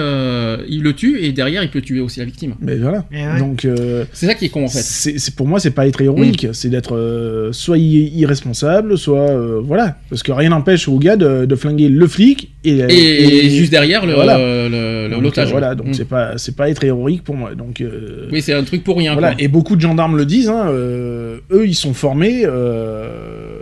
le 0.83 0.93
tue 0.95 1.21
et 1.23 1.33
derrière, 1.33 1.63
il 1.63 1.71
peut 1.71 1.83
tuer 1.83 2.01
aussi 2.01 2.19
la 2.21 2.25
victime. 2.27 2.55
Mais 2.61 2.77
voilà. 2.77 3.05
Eh 3.13 3.17
ouais. 3.17 3.39
Donc 3.39 3.65
euh, 3.65 4.05
C'est 4.13 4.27
ça 4.27 4.35
qui 4.35 4.47
est 4.47 4.49
con 4.49 4.65
en 4.65 4.69
fait. 4.69 4.79
c'est 4.81 5.19
c'est- 5.19 5.35
pour 5.37 5.47
moi 5.47 5.61
c'est 5.61 5.71
pas 5.73 5.87
être 5.87 6.01
héroïque, 6.01 6.47
c'est 6.53 6.71
d'être 6.71 6.97
euh, 6.97 7.53
soit 7.53 7.77
irresponsable, 7.79 8.97
soit 8.99 9.31
euh, 9.31 9.61
voilà, 9.63 9.97
parce 10.11 10.23
que 10.23 10.33
rien 10.33 10.49
n'empêche 10.51 10.89
au 10.89 10.99
gars 10.99 11.17
de, 11.17 11.45
de 11.45 11.55
flinguer 11.57 11.89
le 11.89 12.07
flic 12.07 12.51
et, 12.65 12.79
Et, 12.79 13.47
et 13.47 13.51
juste 13.51 13.71
derrière 13.71 14.07
le- 14.07 14.15
voilà. 14.15 14.39
le- 14.39 14.69
le- 14.69 15.11
Donc, 15.11 15.23
l'otage. 15.23 15.49
euh, 15.49 15.53
Voilà, 15.53 15.75
donc 15.75 15.89
Mm. 15.89 15.95
c'est 15.95 16.09
pas 16.09 16.39
c'est 16.39 16.57
pas 16.57 16.69
être 16.71 16.83
héroïque 16.85 17.25
pour 17.25 17.37
moi. 17.37 17.55
Donc 17.55 17.81
euh, 17.81 18.29
Oui, 18.33 18.41
c'est 18.43 18.53
un 18.55 18.65
truc 18.65 18.83
pour 18.85 18.97
rien. 18.99 19.13
voilà, 19.13 19.33
quoi. 19.35 19.43
et 19.45 19.49
beaucoup 19.49 19.77
de 19.77 19.81
gendarmes 19.81 20.17
le 20.17 20.25
disent. 20.25 20.49
hein, 20.49 20.69
euh, 20.69 21.39
eux, 21.51 21.67
ils 21.67 21.75
sont 21.75 21.95
formés, 21.95 22.43
euh, 22.45 23.59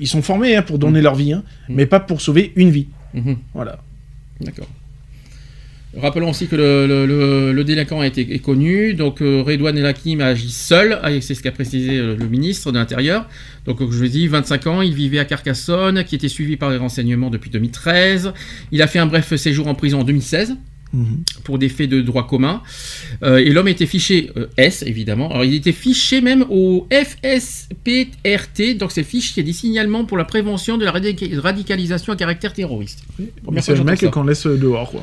ils 0.00 0.06
sont 0.08 0.22
formés 0.22 0.56
hein, 0.56 0.62
pour 0.62 0.78
donner 0.78 1.00
leur 1.00 1.14
vie, 1.14 1.32
hein, 1.32 1.42
mais 1.68 1.86
pas 1.86 2.00
pour 2.00 2.20
sauver 2.20 2.52
une 2.56 2.70
vie. 2.70 2.88
Mhm. 3.14 3.36
Voilà. 3.54 3.78
D'accord. 4.42 4.68
Rappelons 5.94 6.30
aussi 6.30 6.46
que 6.46 6.56
le, 6.56 7.64
délinquant 7.64 8.00
a 8.00 8.06
été 8.06 8.34
est 8.34 8.38
connu, 8.38 8.94
donc 8.94 9.20
euh, 9.20 9.42
Redouane 9.42 9.76
El 9.76 9.84
Hakim 9.84 10.22
a 10.22 10.28
agi 10.28 10.48
seul, 10.48 10.98
ah, 11.02 11.10
c'est 11.20 11.34
ce 11.34 11.42
qu'a 11.42 11.52
précisé 11.52 11.98
euh, 11.98 12.16
le 12.16 12.28
ministre 12.28 12.72
de 12.72 12.78
l'Intérieur. 12.78 13.28
Donc 13.66 13.76
comme 13.76 13.92
je 13.92 13.98
vous 13.98 14.08
dit, 14.08 14.26
25 14.26 14.66
ans, 14.68 14.80
il 14.80 14.94
vivait 14.94 15.18
à 15.18 15.26
Carcassonne, 15.26 16.02
qui 16.04 16.14
était 16.14 16.28
suivi 16.28 16.56
par 16.56 16.70
les 16.70 16.78
renseignements 16.78 17.28
depuis 17.28 17.50
2013. 17.50 18.32
Il 18.70 18.80
a 18.80 18.86
fait 18.86 19.00
un 19.00 19.06
bref 19.06 19.34
séjour 19.36 19.66
en 19.66 19.74
prison 19.74 20.00
en 20.00 20.04
2016 20.04 20.56
pour 21.44 21.58
des 21.58 21.68
faits 21.68 21.88
de 21.88 22.02
droit 22.02 22.26
commun. 22.26 22.62
Euh, 23.22 23.38
et 23.38 23.50
l'homme 23.50 23.68
était 23.68 23.86
fiché 23.86 24.30
euh, 24.36 24.46
S, 24.56 24.82
évidemment. 24.86 25.30
Alors 25.30 25.44
il 25.44 25.54
était 25.54 25.72
fiché 25.72 26.20
même 26.20 26.44
au 26.50 26.86
FSPRT, 26.92 28.76
donc 28.78 28.92
c'est 28.92 29.00
le 29.02 29.06
fichier 29.06 29.42
des 29.42 29.52
signalements 29.52 30.04
pour 30.04 30.16
la 30.16 30.24
prévention 30.24 30.78
de 30.78 30.84
la 30.84 30.92
radica- 30.92 31.38
radicalisation 31.38 32.12
à 32.12 32.16
caractère 32.16 32.52
terroriste. 32.52 33.02
C'est 33.60 33.74
le 33.76 33.84
mec 33.84 34.10
qu'on 34.10 34.24
laisse 34.24 34.46
dehors, 34.46 34.90
quoi. 34.90 35.02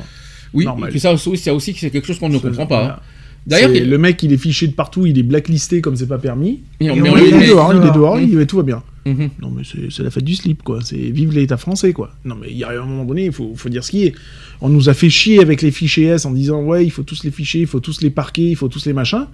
Oui, 0.52 0.66
et 0.66 0.90
puis 0.90 1.00
ça 1.00 1.12
aussi, 1.12 1.36
c'est 1.36 1.50
aussi 1.50 1.74
c'est 1.78 1.90
quelque 1.90 2.06
chose 2.06 2.18
qu'on 2.18 2.28
ne 2.28 2.34
C'est- 2.38 2.42
comprend 2.42 2.66
pas. 2.66 2.80
voilà. 2.80 2.94
hein. 2.94 3.00
D'ailleurs, 3.46 3.70
C'est- 3.70 3.78
il- 3.78 3.88
le 3.88 3.98
mec, 3.98 4.22
il 4.22 4.32
est 4.32 4.36
fiché 4.36 4.66
de 4.66 4.72
partout, 4.72 5.06
il 5.06 5.18
est 5.18 5.22
blacklisté 5.22 5.80
comme 5.80 5.96
c'est 5.96 6.06
pas 6.08 6.18
permis. 6.18 6.60
Et 6.80 6.90
on- 6.90 6.96
mais 6.96 7.08
on 7.08 7.16
il, 7.16 7.34
est 7.34 7.46
dehors, 7.48 7.72
il 7.72 7.78
est 7.86 7.92
dehors. 7.92 8.16
Mhm. 8.16 8.40
il- 8.40 8.46
tout 8.46 8.56
va 8.58 8.62
bien. 8.64 8.82
Mhm. 9.06 9.30
Non, 9.40 9.50
mais 9.50 9.62
c'est 9.64 10.02
la 10.02 10.10
fête 10.10 10.24
du 10.24 10.34
slip, 10.34 10.62
quoi. 10.62 10.80
C'est 10.82 10.96
vive 10.96 11.32
l'État 11.32 11.56
français, 11.56 11.92
quoi. 11.92 12.14
Non, 12.24 12.36
mais 12.36 12.48
il 12.50 12.58
y 12.58 12.64
a 12.64 12.70
un 12.70 12.84
moment 12.84 13.04
donné, 13.04 13.26
il 13.26 13.32
faut, 13.32 13.54
dire 13.66 13.82
ce 13.82 13.90
qui 13.90 14.04
est. 14.04 14.14
On 14.60 14.68
nous 14.68 14.88
a 14.88 14.94
fait 14.94 15.08
chier 15.08 15.40
avec 15.40 15.62
les 15.62 15.70
fichiers 15.70 16.06
S 16.06 16.26
en 16.26 16.32
disant, 16.32 16.62
ouais, 16.62 16.84
il 16.84 16.90
faut 16.90 17.02
tous 17.02 17.24
les 17.24 17.30
fichiers, 17.30 17.62
il 17.62 17.66
faut 17.66 17.80
tous 17.80 18.02
les 18.02 18.10
parquer, 18.10 18.50
il 18.50 18.56
faut 18.56 18.68
tous 18.68 18.84
les 18.86 18.92
machins. 18.92 19.26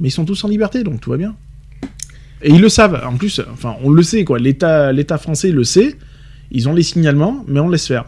Mais 0.00 0.08
ils 0.08 0.12
sont 0.12 0.24
tous 0.24 0.42
en 0.44 0.48
liberté, 0.48 0.84
donc 0.84 1.00
tout 1.00 1.10
va 1.10 1.16
bien. 1.16 1.36
Et 2.42 2.50
ils 2.50 2.60
le 2.60 2.68
savent. 2.68 3.02
En 3.04 3.16
plus, 3.16 3.40
enfin, 3.52 3.76
on 3.82 3.90
le 3.90 4.02
sait, 4.02 4.24
quoi. 4.24 4.38
L'État 4.38 5.18
français 5.18 5.50
le 5.50 5.64
sait. 5.64 5.96
Ils 6.50 6.68
ont 6.68 6.74
les 6.74 6.82
signalements, 6.82 7.44
mais 7.46 7.60
on 7.60 7.68
laisse 7.68 7.86
faire. 7.86 8.06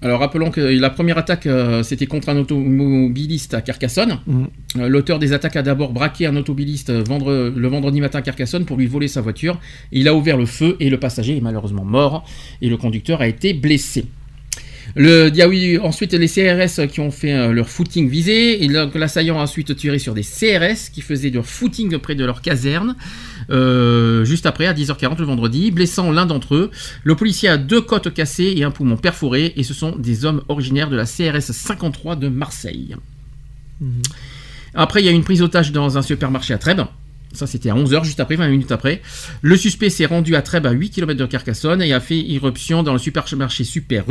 Alors 0.00 0.20
rappelons 0.20 0.50
que 0.52 0.60
la 0.60 0.90
première 0.90 1.18
attaque, 1.18 1.46
euh, 1.46 1.82
c'était 1.82 2.06
contre 2.06 2.28
un 2.28 2.36
automobiliste 2.36 3.54
à 3.54 3.60
Carcassonne. 3.62 4.18
Mhm. 4.26 4.46
Euh, 4.78 4.88
L'auteur 4.88 5.18
des 5.18 5.32
attaques 5.32 5.56
a 5.56 5.62
d'abord 5.62 5.92
braqué 5.92 6.26
un 6.26 6.36
automobiliste 6.36 6.90
euh, 6.90 7.02
vendre- 7.02 7.52
le 7.54 7.68
vendredi 7.68 8.00
matin 8.00 8.20
à 8.20 8.22
Carcassonne 8.22 8.64
pour 8.64 8.76
lui 8.76 8.86
voler 8.86 9.08
sa 9.08 9.20
voiture. 9.20 9.58
Il 9.90 10.06
a 10.06 10.14
ouvert 10.14 10.36
le 10.36 10.46
feu 10.46 10.76
et 10.78 10.88
le 10.88 11.00
passager 11.00 11.36
est 11.36 11.40
malheureusement 11.40 11.84
mort 11.84 12.24
et 12.62 12.68
le 12.68 12.76
conducteur 12.76 13.20
a 13.20 13.26
été 13.28 13.54
blessé. 13.54 14.04
Le, 14.96 15.28
il 15.28 15.36
y 15.36 15.42
a 15.42 15.48
eu 15.48 15.78
ensuite 15.80 16.14
les 16.14 16.28
CRS 16.28 16.86
qui 16.86 17.00
ont 17.00 17.10
fait 17.10 17.34
euh, 17.34 17.52
leur 17.52 17.68
footing 17.68 18.08
visé. 18.08 18.66
L'assaillant 18.94 19.38
a 19.38 19.42
ensuite 19.42 19.76
tiré 19.76 19.98
sur 19.98 20.14
des 20.14 20.22
CRS 20.22 20.90
qui 20.92 21.02
faisaient 21.02 21.28
leur 21.28 21.44
footing 21.44 21.98
près 21.98 22.14
de 22.14 22.24
leur 22.24 22.40
caserne. 22.40 22.96
Euh, 23.50 24.24
juste 24.24 24.46
après, 24.46 24.66
à 24.66 24.74
10h40 24.74 25.18
le 25.18 25.24
vendredi, 25.24 25.70
blessant 25.70 26.10
l'un 26.10 26.26
d'entre 26.26 26.54
eux. 26.54 26.70
Le 27.04 27.14
policier 27.14 27.48
a 27.48 27.56
deux 27.56 27.80
côtes 27.80 28.12
cassées 28.12 28.54
et 28.56 28.64
un 28.64 28.70
poumon 28.70 28.96
perforé. 28.96 29.52
Et 29.56 29.62
ce 29.62 29.74
sont 29.74 29.96
des 29.96 30.24
hommes 30.24 30.42
originaires 30.48 30.90
de 30.90 30.96
la 30.96 31.04
CRS 31.04 31.52
53 31.52 32.16
de 32.16 32.28
Marseille. 32.28 32.96
Après, 34.74 35.02
il 35.02 35.06
y 35.06 35.08
a 35.08 35.12
une 35.12 35.24
prise 35.24 35.40
d'otage 35.40 35.72
dans 35.72 35.98
un 35.98 36.02
supermarché 36.02 36.54
à 36.54 36.58
Trèbes. 36.58 36.84
Ça, 37.32 37.46
c'était 37.46 37.70
à 37.70 37.74
11h, 37.74 38.04
juste 38.04 38.20
après, 38.20 38.36
20 38.36 38.48
minutes 38.48 38.72
après. 38.72 39.02
Le 39.42 39.56
suspect 39.56 39.90
s'est 39.90 40.06
rendu 40.06 40.34
à 40.34 40.42
Trèbes, 40.42 40.66
à 40.66 40.70
8 40.70 40.90
km 40.90 41.18
de 41.18 41.26
Carcassonne, 41.26 41.82
et 41.82 41.92
a 41.92 42.00
fait 42.00 42.18
irruption 42.18 42.82
dans 42.82 42.92
le 42.92 42.98
supermarché 42.98 43.64
Super. 43.64 44.04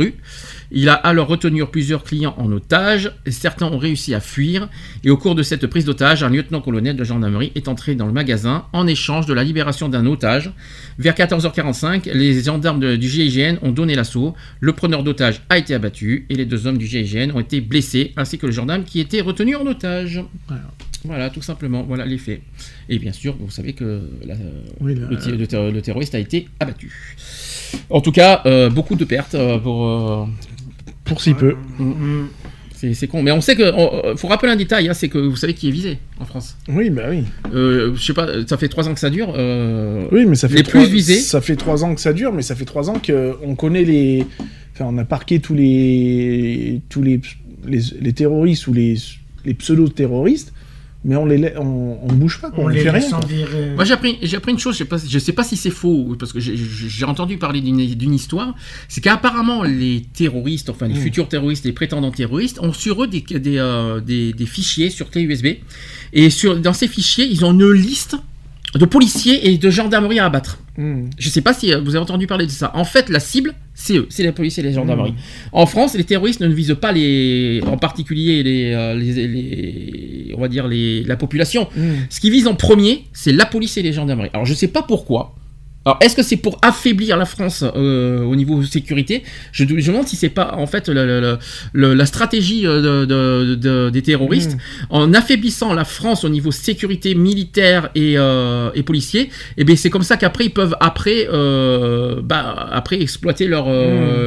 Il 0.70 0.88
a 0.88 0.94
alors 0.94 1.28
retenu 1.28 1.64
plusieurs 1.66 2.04
clients 2.04 2.34
en 2.38 2.52
otage. 2.52 3.12
Certains 3.28 3.66
ont 3.66 3.78
réussi 3.78 4.14
à 4.14 4.20
fuir. 4.20 4.68
Et 5.02 5.10
au 5.10 5.16
cours 5.16 5.34
de 5.34 5.42
cette 5.42 5.66
prise 5.66 5.84
d'otage, 5.84 6.22
un 6.22 6.28
lieutenant-colonel 6.28 6.94
de 6.94 7.04
gendarmerie 7.04 7.52
est 7.54 7.68
entré 7.68 7.94
dans 7.94 8.06
le 8.06 8.12
magasin 8.12 8.66
en 8.72 8.86
échange 8.86 9.26
de 9.26 9.34
la 9.34 9.44
libération 9.44 9.88
d'un 9.88 10.06
otage. 10.06 10.52
Vers 10.98 11.14
14h45, 11.14 12.12
les 12.12 12.42
gendarmes 12.42 12.96
du 12.96 13.08
GIGN 13.08 13.56
ont 13.62 13.72
donné 13.72 13.94
l'assaut. 13.94 14.34
Le 14.60 14.72
preneur 14.72 15.02
d'otage 15.02 15.42
a 15.48 15.58
été 15.58 15.74
abattu 15.74 16.26
et 16.28 16.34
les 16.34 16.44
deux 16.44 16.66
hommes 16.66 16.78
du 16.78 16.86
GIGN 16.86 17.32
ont 17.34 17.40
été 17.40 17.60
blessés, 17.60 18.12
ainsi 18.16 18.38
que 18.38 18.46
le 18.46 18.52
gendarme 18.52 18.84
qui 18.84 19.00
était 19.00 19.20
retenu 19.20 19.56
en 19.56 19.66
otage. 19.66 20.22
Voilà, 20.46 20.64
tout 21.32 21.42
simplement, 21.42 21.82
voilà 21.82 22.04
les 22.06 22.18
faits. 22.18 22.40
Et 22.88 22.98
bien 22.98 23.12
sûr, 23.12 23.36
vous 23.38 23.50
savez 23.50 23.72
que 23.72 24.02
la- 24.24 24.34
Oui, 24.80 24.94
la- 24.94 25.06
le, 25.08 25.16
ti- 25.18 25.30
le 25.32 25.46
ter- 25.46 25.70
le 25.70 25.80
terroriste 25.82 26.14
a 26.14 26.18
été 26.18 26.48
abattu. 26.60 26.90
En 27.90 28.00
tout 28.00 28.12
cas, 28.12 28.42
euh, 28.46 28.70
beaucoup 28.70 28.94
de 28.96 29.04
pertes 29.04 29.34
euh, 29.34 29.58
pour. 29.58 29.86
euh, 29.86 30.24
Pour 31.04 31.20
si 31.20 31.34
peu. 31.34 31.54
C'est 32.74 32.94
c'est 32.94 33.08
con. 33.08 33.22
Mais 33.22 33.32
on 33.32 33.40
sait 33.40 33.56
que. 33.56 33.72
on- 33.74 34.16
faut 34.16 34.28
rappeler 34.28 34.52
un 34.52 34.56
détail, 34.56 34.88
hein, 34.88 34.94
c'est 34.94 35.08
que 35.08 35.18
vous 35.18 35.34
savez 35.36 35.52
qui 35.54 35.68
est 35.68 35.72
visé 35.72 35.98
en 36.20 36.24
France. 36.24 36.56
Oui, 36.68 36.90
bah 36.90 37.04
oui. 37.10 37.24
Euh, 37.52 37.92
je 37.96 38.02
sais 38.04 38.12
pas, 38.12 38.28
ça 38.46 38.56
fait 38.56 38.68
trois 38.68 38.88
ans 38.88 38.94
que 38.94 39.00
ça 39.00 39.10
dure. 39.10 39.34
euh, 39.36 40.06
Oui, 40.12 40.26
mais 40.26 40.36
ça 40.36 40.48
fait 40.48 40.56
les 40.58 40.62
trois, 40.62 40.82
plus 40.82 40.90
visés. 40.92 41.18
Ça 41.18 41.40
fait 41.40 41.56
trois 41.56 41.82
ans 41.84 41.94
que 41.94 42.00
ça 42.00 42.12
dure, 42.12 42.32
mais 42.32 42.42
ça 42.42 42.54
fait 42.54 42.64
trois 42.66 42.88
ans 42.88 43.00
qu'on 43.04 43.56
connaît 43.56 43.82
les. 43.84 44.24
Enfin, 44.74 44.84
on 44.88 44.98
a 44.98 45.04
parqué 45.04 45.40
tous 45.40 45.54
les 45.54 46.80
tous 46.88 47.02
les, 47.02 47.20
les, 47.66 47.80
les 48.00 48.12
terroristes 48.12 48.68
ou 48.68 48.72
les, 48.72 48.94
les 49.44 49.54
pseudo-terroristes, 49.54 50.52
mais 51.04 51.14
on 51.16 51.24
les 51.26 51.38
la- 51.38 51.60
on, 51.60 51.98
on 52.02 52.12
bouge 52.12 52.40
pas, 52.40 52.50
quoi, 52.50 52.64
on, 52.64 52.66
On 52.66 52.68
ne 52.70 52.74
les 52.74 52.80
fait 52.80 52.90
rien. 52.90 53.08
Moi 53.76 53.84
j'ai 53.84 53.92
appris, 53.94 54.18
j'ai 54.22 54.36
appris 54.36 54.52
une 54.52 54.58
chose, 54.58 54.74
je 54.74 54.78
sais 54.78 54.84
pas, 54.84 54.96
je 54.98 55.18
sais 55.18 55.32
pas 55.32 55.44
si 55.44 55.56
c'est 55.56 55.70
faux, 55.70 56.16
parce 56.18 56.32
que 56.32 56.40
j'ai- 56.40 57.04
entendu 57.04 57.38
parler 57.38 57.60
d'une 57.60 57.78
d'une 57.94 58.14
histoire, 58.14 58.54
c'est 58.88 59.00
qu'apparemment 59.00 59.62
les 59.62 60.02
terroristes, 60.12 60.68
enfin 60.70 60.88
les 60.88 60.94
Mm. 60.94 61.02
futurs 61.02 61.28
terroristes, 61.28 61.64
les 61.64 61.72
prétendants 61.72 62.10
terroristes, 62.10 62.58
ont 62.60 62.72
sur 62.72 63.02
eux 63.04 63.06
des, 63.06 63.20
des, 63.20 63.58
euh, 63.58 64.00
des- 64.00 64.32
des 64.32 64.46
fichiers 64.46 64.90
sur 64.90 65.10
clé 65.10 65.22
USB, 65.22 65.46
et 66.12 66.30
sur, 66.30 66.58
dans 66.58 66.72
ces 66.72 66.88
fichiers, 66.88 67.26
ils 67.26 67.44
ont 67.44 67.52
une 67.52 67.70
liste 67.72 68.16
de 68.74 68.84
policiers 68.84 69.48
et 69.50 69.58
de 69.58 69.70
gendarmerie 69.70 70.18
à 70.18 70.26
abattre. 70.26 70.58
Mm. 70.76 71.04
Je 71.18 71.28
sais 71.28 71.40
pas 71.40 71.54
si 71.54 71.72
euh, 71.72 71.80
vous 71.80 71.90
avez 71.90 71.98
entendu 72.02 72.26
parler 72.26 72.46
de 72.46 72.50
ça. 72.50 72.70
En 72.74 72.84
fait, 72.84 73.08
la 73.08 73.20
cible, 73.20 73.54
c'est 73.74 73.96
eux, 73.96 74.06
c'est 74.10 74.22
les 74.22 74.32
policiers 74.32 74.62
et 74.62 74.66
les 74.66 74.72
gendarmeries. 74.74 75.12
Mm. 75.12 75.16
En 75.52 75.66
France, 75.66 75.94
les 75.94 76.04
terroristes 76.04 76.40
ne 76.40 76.48
visent 76.48 76.76
pas 76.80 76.92
les, 76.92 77.62
en 77.66 77.78
particulier 77.78 78.42
les, 78.42 78.72
euh, 78.74 78.94
les, 78.94 79.26
les- 79.28 80.34
on 80.36 80.40
va 80.40 80.48
dire 80.48 80.68
les, 80.68 81.02
la 81.04 81.16
population. 81.16 81.68
Mm. 81.76 81.80
Ce 82.10 82.20
qu'ils 82.20 82.32
visent 82.32 82.46
en 82.46 82.54
premier, 82.54 83.04
c'est 83.12 83.32
la 83.32 83.46
police 83.46 83.76
et 83.78 83.82
les 83.82 83.92
gendarmeries. 83.92 84.30
Alors 84.32 84.44
je 84.46 84.54
sais 84.54 84.68
pas 84.68 84.82
pourquoi. 84.82 85.34
Alors, 85.84 85.96
est-ce 86.02 86.14
que 86.16 86.22
c'est 86.22 86.36
pour 86.36 86.58
affaiblir 86.60 87.16
la 87.16 87.24
France 87.24 87.64
euh, 87.64 88.22
au 88.22 88.36
niveau 88.36 88.62
sécurité? 88.62 89.22
Je, 89.52 89.64
je 89.64 89.72
me 89.74 89.80
demande 89.80 90.06
si 90.06 90.16
c'est 90.16 90.28
pas 90.28 90.54
en 90.58 90.66
fait 90.66 90.88
la, 90.90 91.06
la- 91.06 91.38
la- 91.72 91.94
la 91.94 92.06
stratégie 92.06 92.66
euh, 92.66 93.04
de, 93.04 93.06
de- 93.06 93.54
de- 93.54 93.90
des 93.90 94.02
terroristes 94.02 94.56
Hmm. 94.56 94.86
en 94.90 95.14
affaiblissant 95.14 95.72
la 95.72 95.84
France 95.84 96.24
au 96.24 96.28
niveau 96.28 96.50
sécurité 96.50 97.14
militaire 97.14 97.88
et, 97.94 98.14
euh, 98.18 98.70
et 98.74 98.82
policier. 98.82 99.30
Et 99.56 99.64
bien 99.64 99.76
c'est 99.76 99.88
comme 99.88 100.02
ça 100.02 100.16
qu'après 100.18 100.44
ils 100.46 100.52
peuvent 100.52 100.76
après 100.80 101.26
euh, 101.32 102.20
bah, 102.22 102.68
après 102.70 103.00
exploiter 103.00 103.46
leur 103.46 103.68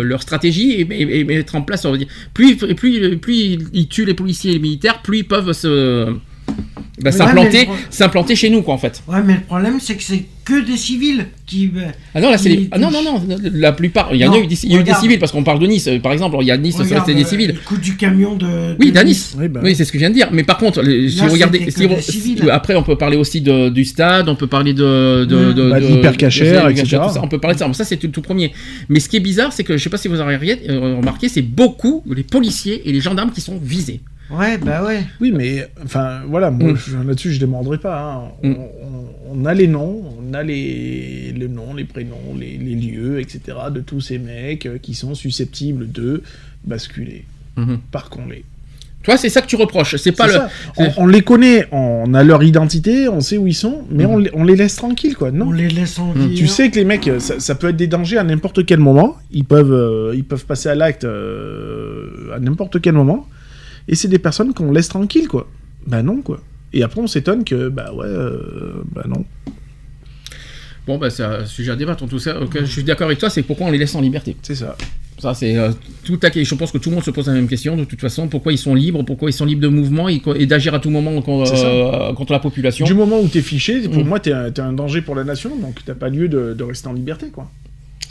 leur 0.04 0.22
stratégie 0.24 0.72
et, 0.72 0.82
et- 0.90 1.20
et 1.20 1.24
mettre 1.26 1.54
en 1.56 1.62
place. 1.62 1.86
On 1.86 1.92
va 1.92 1.98
dire, 1.98 2.08
plus 2.34 2.56
plus 2.56 3.18
plus 3.18 3.58
ils 3.74 3.88
tuent 3.88 4.06
les 4.06 4.16
policiers 4.16 4.52
et 4.52 4.54
les 4.56 4.60
militaires, 4.60 5.02
plus 5.04 5.20
ils 5.20 5.28
peuvent 5.28 5.52
se 5.54 6.08
bah, 7.04 7.10
Ouais, 7.12 7.18
s'implanter 7.90 8.34
pro- 8.34 8.36
chez 8.36 8.50
nous 8.50 8.62
quoi 8.62 8.74
en 8.74 8.78
fait. 8.78 9.02
Ouais, 9.08 9.22
mais 9.26 9.36
le 9.36 9.42
problème, 9.42 9.80
c'est 9.80 9.96
que 9.96 10.04
c'est 10.04 10.24
que 10.44 10.60
des 10.66 10.78
civils 10.78 11.28
qui. 11.46 11.68
bah, 11.68 11.82
Ah 12.16 12.22
non, 12.22 12.32
là, 12.32 12.38
c'est 12.38 12.50
les... 12.50 12.68
ah 12.72 12.80
non, 12.80 12.90
non, 12.92 13.04
non, 13.04 13.24
la 13.54 13.72
plupart. 13.74 14.10
Il 14.14 14.20
y 14.20 14.26
en 14.26 14.32
a 14.32 14.38
Non, 14.38 14.44
eu 14.44 14.48
des, 14.48 14.66
il 14.66 14.72
y 14.74 14.78
a 14.78 14.80
eu 14.80 14.84
des 14.84 14.94
civils, 14.96 15.20
parce 15.20 15.32
qu'on 15.32 15.44
parle 15.44 15.60
de 15.60 15.68
Nice, 15.68 15.88
euh, 15.88 16.00
par 16.00 16.14
exemple. 16.14 16.36
Il 16.42 16.48
y 16.48 16.52
a 16.52 16.58
Nice, 16.58 16.76
restait 16.78 17.14
des 17.14 17.24
euh, 17.24 17.26
civils. 17.28 17.48
Le 17.54 17.60
coup 17.68 17.78
du 17.78 17.96
camion 17.96 18.36
de. 18.36 18.76
Oui, 18.80 18.92
de 18.92 19.00
Nice. 19.02 19.36
Oui, 19.38 19.48
bah. 19.48 19.60
Oui, 19.64 19.76
c'est 19.76 19.86
ce 19.86 19.92
que 19.92 19.98
je 19.98 20.02
viens 20.02 20.10
de 20.10 20.16
dire. 20.16 20.30
Mais 20.32 20.44
par 20.44 20.58
contre, 20.58 20.82
les- 20.82 21.10
si 21.10 21.20
vous 21.20 21.30
regardez. 21.32 21.60
c'était 21.70 22.02
si 22.02 22.12
civils. 22.12 22.50
après, 22.50 22.76
on 22.76 22.84
peut 22.84 22.98
parler 22.98 23.18
aussi 23.18 23.42
de, 23.42 23.70
du 23.70 23.86
stade, 23.86 24.30
on 24.30 24.36
peut 24.36 24.48
parler 24.48 24.74
de. 24.74 25.26
de, 25.30 25.54
de, 25.54 25.70
Bah, 25.70 25.80
de 25.80 25.86
etc. 26.72 26.86
ça, 26.90 27.22
on 27.24 27.28
peut 27.28 27.40
parler 27.40 27.56
de 27.56 27.60
ça. 27.60 27.68
Bon, 27.68 27.74
ça, 27.74 27.84
c'est 27.86 27.98
tout, 27.98 28.08
tout 28.08 28.22
premier. 28.22 28.52
Mais 28.90 29.00
ce 29.00 29.10
qui 29.10 29.18
est 29.18 29.22
bizarre, 29.22 29.54
c'est 29.54 29.64
que 29.64 29.78
je 29.78 29.84
sais 29.84 29.90
pas 29.90 29.98
si 29.98 30.08
vous 30.08 30.20
avez 30.20 30.32
euh, 30.70 30.96
remarqué, 30.98 31.30
c'est 31.30 31.42
beaucoup 31.42 32.04
les 32.10 32.24
policiers 32.24 32.82
et 32.88 32.92
les 32.92 33.00
gendarmes 33.02 33.32
qui 33.32 33.42
sont 33.42 33.60
visés. 33.62 34.02
Ouais, 34.32 34.58
bah 34.58 34.84
ouais. 34.86 35.04
Oui, 35.20 35.32
mais 35.36 35.68
enfin 35.84 36.22
voilà, 36.28 36.52
moi 36.52 36.72
Mm. 36.74 36.78
je- 36.78 36.98
là-dessus 36.98 37.32
je 37.34 37.40
démordrai 37.40 37.78
pas. 37.78 38.02
hein. 38.02 38.22
On, 38.44 38.48
Mm. 38.50 38.56
on- 38.58 39.42
on 39.42 39.46
a 39.46 39.54
les 39.54 39.68
noms, 39.68 40.04
on 40.20 40.34
a 40.34 40.44
les, 40.44 41.34
les 41.36 41.48
noms, 41.48 41.74
les 41.74 41.86
prénoms, 41.86 42.36
les, 42.38 42.58
les 42.58 42.76
lieux, 42.76 43.20
etc. 43.20 43.42
de 43.74 43.80
tous 43.82 44.02
ces 44.02 44.18
mecs 44.20 44.66
euh, 44.66 44.78
qui 44.78 44.94
sont 44.94 45.16
susceptibles 45.16 45.92
de 45.92 46.22
basculer. 46.66 47.26
Mhm. 47.58 47.80
Par 47.92 48.10
contre, 48.10 48.30
les. 48.30 48.44
Toi, 49.04 49.18
c'est 49.18 49.30
ça 49.30 49.42
que 49.42 49.48
tu 49.48 49.56
reproches. 49.56 49.96
C'est 49.96 50.12
pas 50.12 50.28
le. 50.28 50.34
On, 50.78 50.88
on 50.98 51.08
les 51.08 51.22
connaît, 51.22 51.66
on 51.72 52.14
a 52.14 52.24
leur 52.24 52.44
identité, 52.44 53.10
on 53.10 53.20
sait 53.20 53.38
où 53.38 53.48
ils 53.48 53.56
sont, 53.56 53.84
mais 53.90 54.04
Mhm. 54.06 54.10
on, 54.12 54.18
les, 54.18 54.30
on 54.34 54.44
les 54.44 54.56
laisse 54.56 54.76
tranquilles, 54.76 55.16
quoi. 55.16 55.32
Non? 55.32 55.48
On 55.48 55.52
les 55.52 55.70
laisse 55.70 55.98
en 55.98 56.12
vie. 56.12 56.36
Tu 56.36 56.46
sais 56.48 56.70
que 56.70 56.76
les 56.76 56.86
mecs, 56.86 57.10
ça, 57.20 57.40
ça 57.40 57.56
peut 57.56 57.70
être 57.70 57.78
des 57.78 57.88
dangers 57.88 58.18
à 58.20 58.24
n'importe 58.24 58.64
quel 58.66 58.80
moment. 58.80 59.16
Ils 59.32 59.44
peuvent, 59.46 59.74
euh, 59.74 60.14
ils 60.16 60.24
peuvent 60.24 60.46
passer 60.46 60.70
à 60.70 60.76
l'acte 60.76 61.04
euh, 61.04 62.32
à 62.36 62.40
n'importe 62.40 62.80
quel 62.82 62.94
moment. 62.94 63.28
Et 63.88 63.96
c'est 63.96 64.08
des 64.08 64.20
personnes 64.20 64.54
qu'on 64.54 64.72
laisse 64.72 64.88
tranquilles, 64.90 65.28
quoi. 65.28 65.48
Bah 65.88 66.04
non, 66.04 66.22
quoi. 66.22 66.40
Et 66.74 66.84
après, 66.84 67.02
on 67.02 67.08
s'étonne 67.08 67.44
que, 67.44 67.70
bah 67.70 67.92
ouais, 67.94 68.06
euh, 68.06 68.82
bah 68.94 69.04
non. 69.08 69.26
Bon, 70.88 70.98
bah, 70.98 71.10
c'est 71.10 71.24
un 71.24 71.46
sujet 71.46 71.72
à 71.72 71.76
débattre. 71.76 72.04
En 72.04 72.08
tout 72.08 72.18
cas, 72.20 72.36
je 72.62 72.66
suis 72.66 72.84
d'accord 72.84 73.06
avec 73.08 73.20
toi, 73.20 73.30
c'est 73.30 73.44
pourquoi 73.44 73.68
on 73.68 73.72
les 73.72 73.78
laisse 73.78 73.94
en 73.96 74.02
liberté. 74.02 74.36
C'est 74.42 74.56
ça. 74.56 74.76
Ça, 75.20 75.36
c'est 75.36 75.56
euh, 75.56 75.70
tout 76.04 76.20
à 76.24 76.30
Je 76.34 76.56
pense 76.56 76.72
que 76.72 76.80
tout 76.80 76.90
le 76.90 76.96
monde 76.96 77.04
se 77.06 77.12
pose 77.12 77.28
la 77.28 77.34
même 77.34 77.48
question, 77.48 77.78
de 77.78 77.84
toute 77.84 78.02
façon. 78.02 78.28
Pourquoi 78.28 78.54
ils 78.54 78.58
sont 78.58 78.74
libres? 78.74 79.04
Pourquoi 79.04 79.30
ils 79.30 79.34
sont 79.34 79.46
libres 79.46 79.62
de 79.62 79.68
mouvement? 79.68 80.10
Et, 80.10 80.20
et 80.38 80.48
d'agir 80.48 80.74
à 80.74 80.80
tout 80.80 80.90
moment 80.90 81.12
euh, 81.12 82.14
contre 82.14 82.32
la 82.32 82.40
population? 82.40 82.88
Du 82.88 82.96
moment 82.96 83.20
où 83.20 83.28
t'es 83.28 83.42
fiché, 83.42 83.82
pour 83.88 84.02
Mhm. 84.02 84.08
moi, 84.08 84.20
t'es 84.20 84.32
un, 84.34 84.50
t'es 84.50 84.62
un 84.62 84.74
danger 84.74 85.02
pour 85.04 85.14
la 85.14 85.24
nation, 85.24 85.56
donc 85.56 85.82
t'as 85.86 85.94
pas 85.94 86.10
lieu 86.10 86.28
de, 86.28 86.54
de 86.56 86.64
rester 86.64 86.88
en 86.88 86.94
liberté, 86.94 87.28
quoi. 87.28 87.52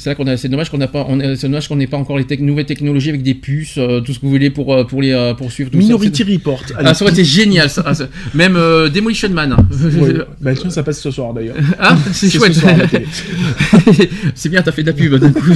C'est 0.00 0.08
là 0.10 0.14
qu'on 0.16 0.26
a. 0.26 0.36
C'est 0.38 0.48
dommage 0.48 0.70
qu'on 0.70 0.78
n'a 0.78 0.88
pas. 0.88 1.06
C'est 1.36 1.42
dommage 1.48 1.68
qu'on 1.68 1.76
n'ait 1.76 1.86
pas 1.86 1.98
encore 1.98 2.16
les 2.16 2.24
tec- 2.24 2.40
nouvelles 2.40 2.64
technologies 2.64 3.10
avec 3.10 3.22
des 3.22 3.34
puces, 3.34 3.76
euh, 3.76 4.00
tout 4.00 4.14
ce 4.14 4.18
que 4.18 4.24
vous 4.24 4.30
voulez 4.30 4.48
pour 4.48 4.72
euh, 4.74 4.84
pour 4.84 5.02
les 5.02 5.12
euh, 5.12 5.34
pour 5.34 5.52
suivre 5.52 5.70
tout 5.70 5.76
Minority 5.76 6.24
ça. 6.24 6.32
Report. 6.32 6.62
Ah, 6.78 6.94
ça 6.94 7.04
aurait 7.04 7.12
été 7.12 7.22
génial. 7.22 7.68
Ça. 7.68 7.84
Ah, 7.86 7.92
Même 8.32 8.56
euh, 8.56 8.88
Demolition 8.88 9.28
Man. 9.28 9.54
Ouais. 9.70 10.14
Bah 10.40 10.54
tiens, 10.54 10.70
ça 10.70 10.82
passe 10.82 11.00
ce 11.02 11.10
soir 11.10 11.34
d'ailleurs. 11.34 11.56
Ah, 11.78 11.96
c'est 12.12 12.28
ce 12.30 12.38
chouette. 12.38 12.54
c'est 14.34 14.48
bien, 14.48 14.62
t'as 14.62 14.72
fait 14.72 14.82
de 14.82 14.86
la 14.88 14.92
pub. 14.94 15.14
d'un 15.16 15.32
coup. 15.32 15.52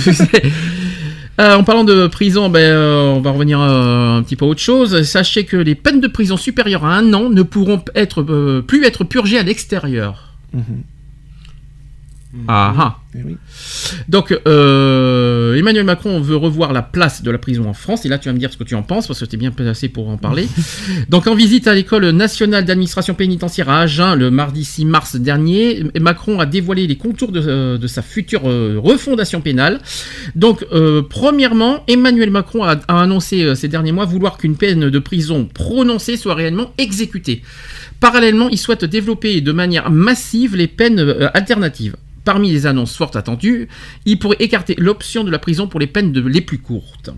Euh, 1.41 1.55
en 1.57 1.65
parlant 1.65 1.83
de 1.85 2.07
prison, 2.07 2.49
ben, 2.49 2.61
euh, 2.61 3.01
on 3.17 3.21
va 3.21 3.31
revenir 3.33 3.61
euh, 3.61 4.19
un 4.19 4.23
petit 4.23 4.37
peu 4.37 4.45
à 4.45 4.49
autre 4.49 4.61
chose. 4.61 5.03
Sachez 5.03 5.45
que 5.45 5.57
les 5.57 5.75
peines 5.75 6.01
de 6.01 6.07
prison 6.07 6.37
supérieures 6.37 6.85
à 6.85 6.97
un 6.97 7.13
an 7.13 7.29
ne 7.31 7.43
pourront 7.43 7.83
être, 7.97 8.23
plus 8.61 8.85
être 8.85 9.03
purgées 9.05 9.39
à 9.39 9.43
l'extérieur. 9.43 10.35
Mhm. 12.35 12.45
Ah 12.49 12.75
ah. 12.77 12.99
Eh 13.17 13.23
oui. 13.25 13.37
Donc, 14.09 14.37
euh, 14.47 15.55
Emmanuel 15.55 15.85
Macron 15.85 16.21
veut 16.21 16.35
revoir 16.35 16.73
la 16.73 16.83
place 16.83 17.23
de 17.23 17.31
la 17.31 17.39
prison 17.39 17.69
en 17.69 17.73
France. 17.73 18.05
Et 18.05 18.09
là, 18.09 18.19
tu 18.19 18.29
vas 18.29 18.33
me 18.33 18.41
dire 18.41 18.53
ce 18.53 18.57
que 18.57 18.65
tu 18.65 18.75
en 18.75 18.83
penses, 18.83 19.07
parce 19.07 19.21
que 19.21 19.25
tu 19.25 19.37
es 19.37 19.39
bien 19.39 19.53
placé 19.53 19.89
pour 19.89 20.09
en 20.09 20.17
parler. 20.17 20.49
Donc, 21.11 21.29
en 21.29 21.37
visite 21.37 21.69
à 21.69 21.75
l'école 21.75 22.11
nationale 22.11 22.65
d'administration 22.65 23.15
pénitentiaire 23.15 23.69
à 23.69 23.83
Agen 23.83 24.17
le 24.17 24.33
mardi 24.33 24.65
6 24.65 24.85
mars 24.85 25.17
dernier, 25.17 25.85
Macron 26.01 26.41
a 26.41 26.47
dévoilé 26.47 26.89
les 26.89 26.97
contours 26.97 27.31
de, 27.31 27.41
euh, 27.41 27.79
de 27.79 27.87
sa 27.87 28.03
future 28.03 28.43
euh, 28.47 28.81
refondation 28.83 29.41
pénale. 29.41 29.81
Donc, 30.35 30.67
euh, 30.73 31.03
premièrement, 31.09 31.85
Emmanuel 31.87 32.31
Macron 32.31 32.65
a, 32.65 32.77
a 32.89 33.01
annoncé 33.01 33.55
ces 33.55 33.69
derniers 33.69 33.93
mois 33.93 34.07
vouloir 34.07 34.39
qu'une 34.39 34.57
peine 34.57 34.91
de 34.91 34.99
prison 34.99 35.49
prononcée 35.53 36.17
soit 36.17 36.35
réellement 36.35 36.73
exécutée. 36.79 37.43
Parallèlement, 38.01 38.49
il 38.49 38.59
souhaite 38.59 38.85
développer 38.85 39.41
de 39.41 39.53
manière 39.53 39.89
massive 39.91 40.57
les 40.57 40.67
peines 40.67 40.99
alternatives. 41.33 41.95
Parmi 42.25 42.51
les 42.51 42.67
annonces 42.67 42.97
fortes 42.97 43.17
attendues, 43.17 43.69
il 44.07 44.19
pourrait 44.19 44.39
écarter 44.41 44.75
l'option 44.79 45.25
de 45.25 45.31
la 45.31 45.39
prison 45.39 45.69
pour 45.69 45.79
les 45.79 45.87
peines 45.87 46.13
les 46.13 46.41
plus 46.41 46.59
courtes. 46.59 47.11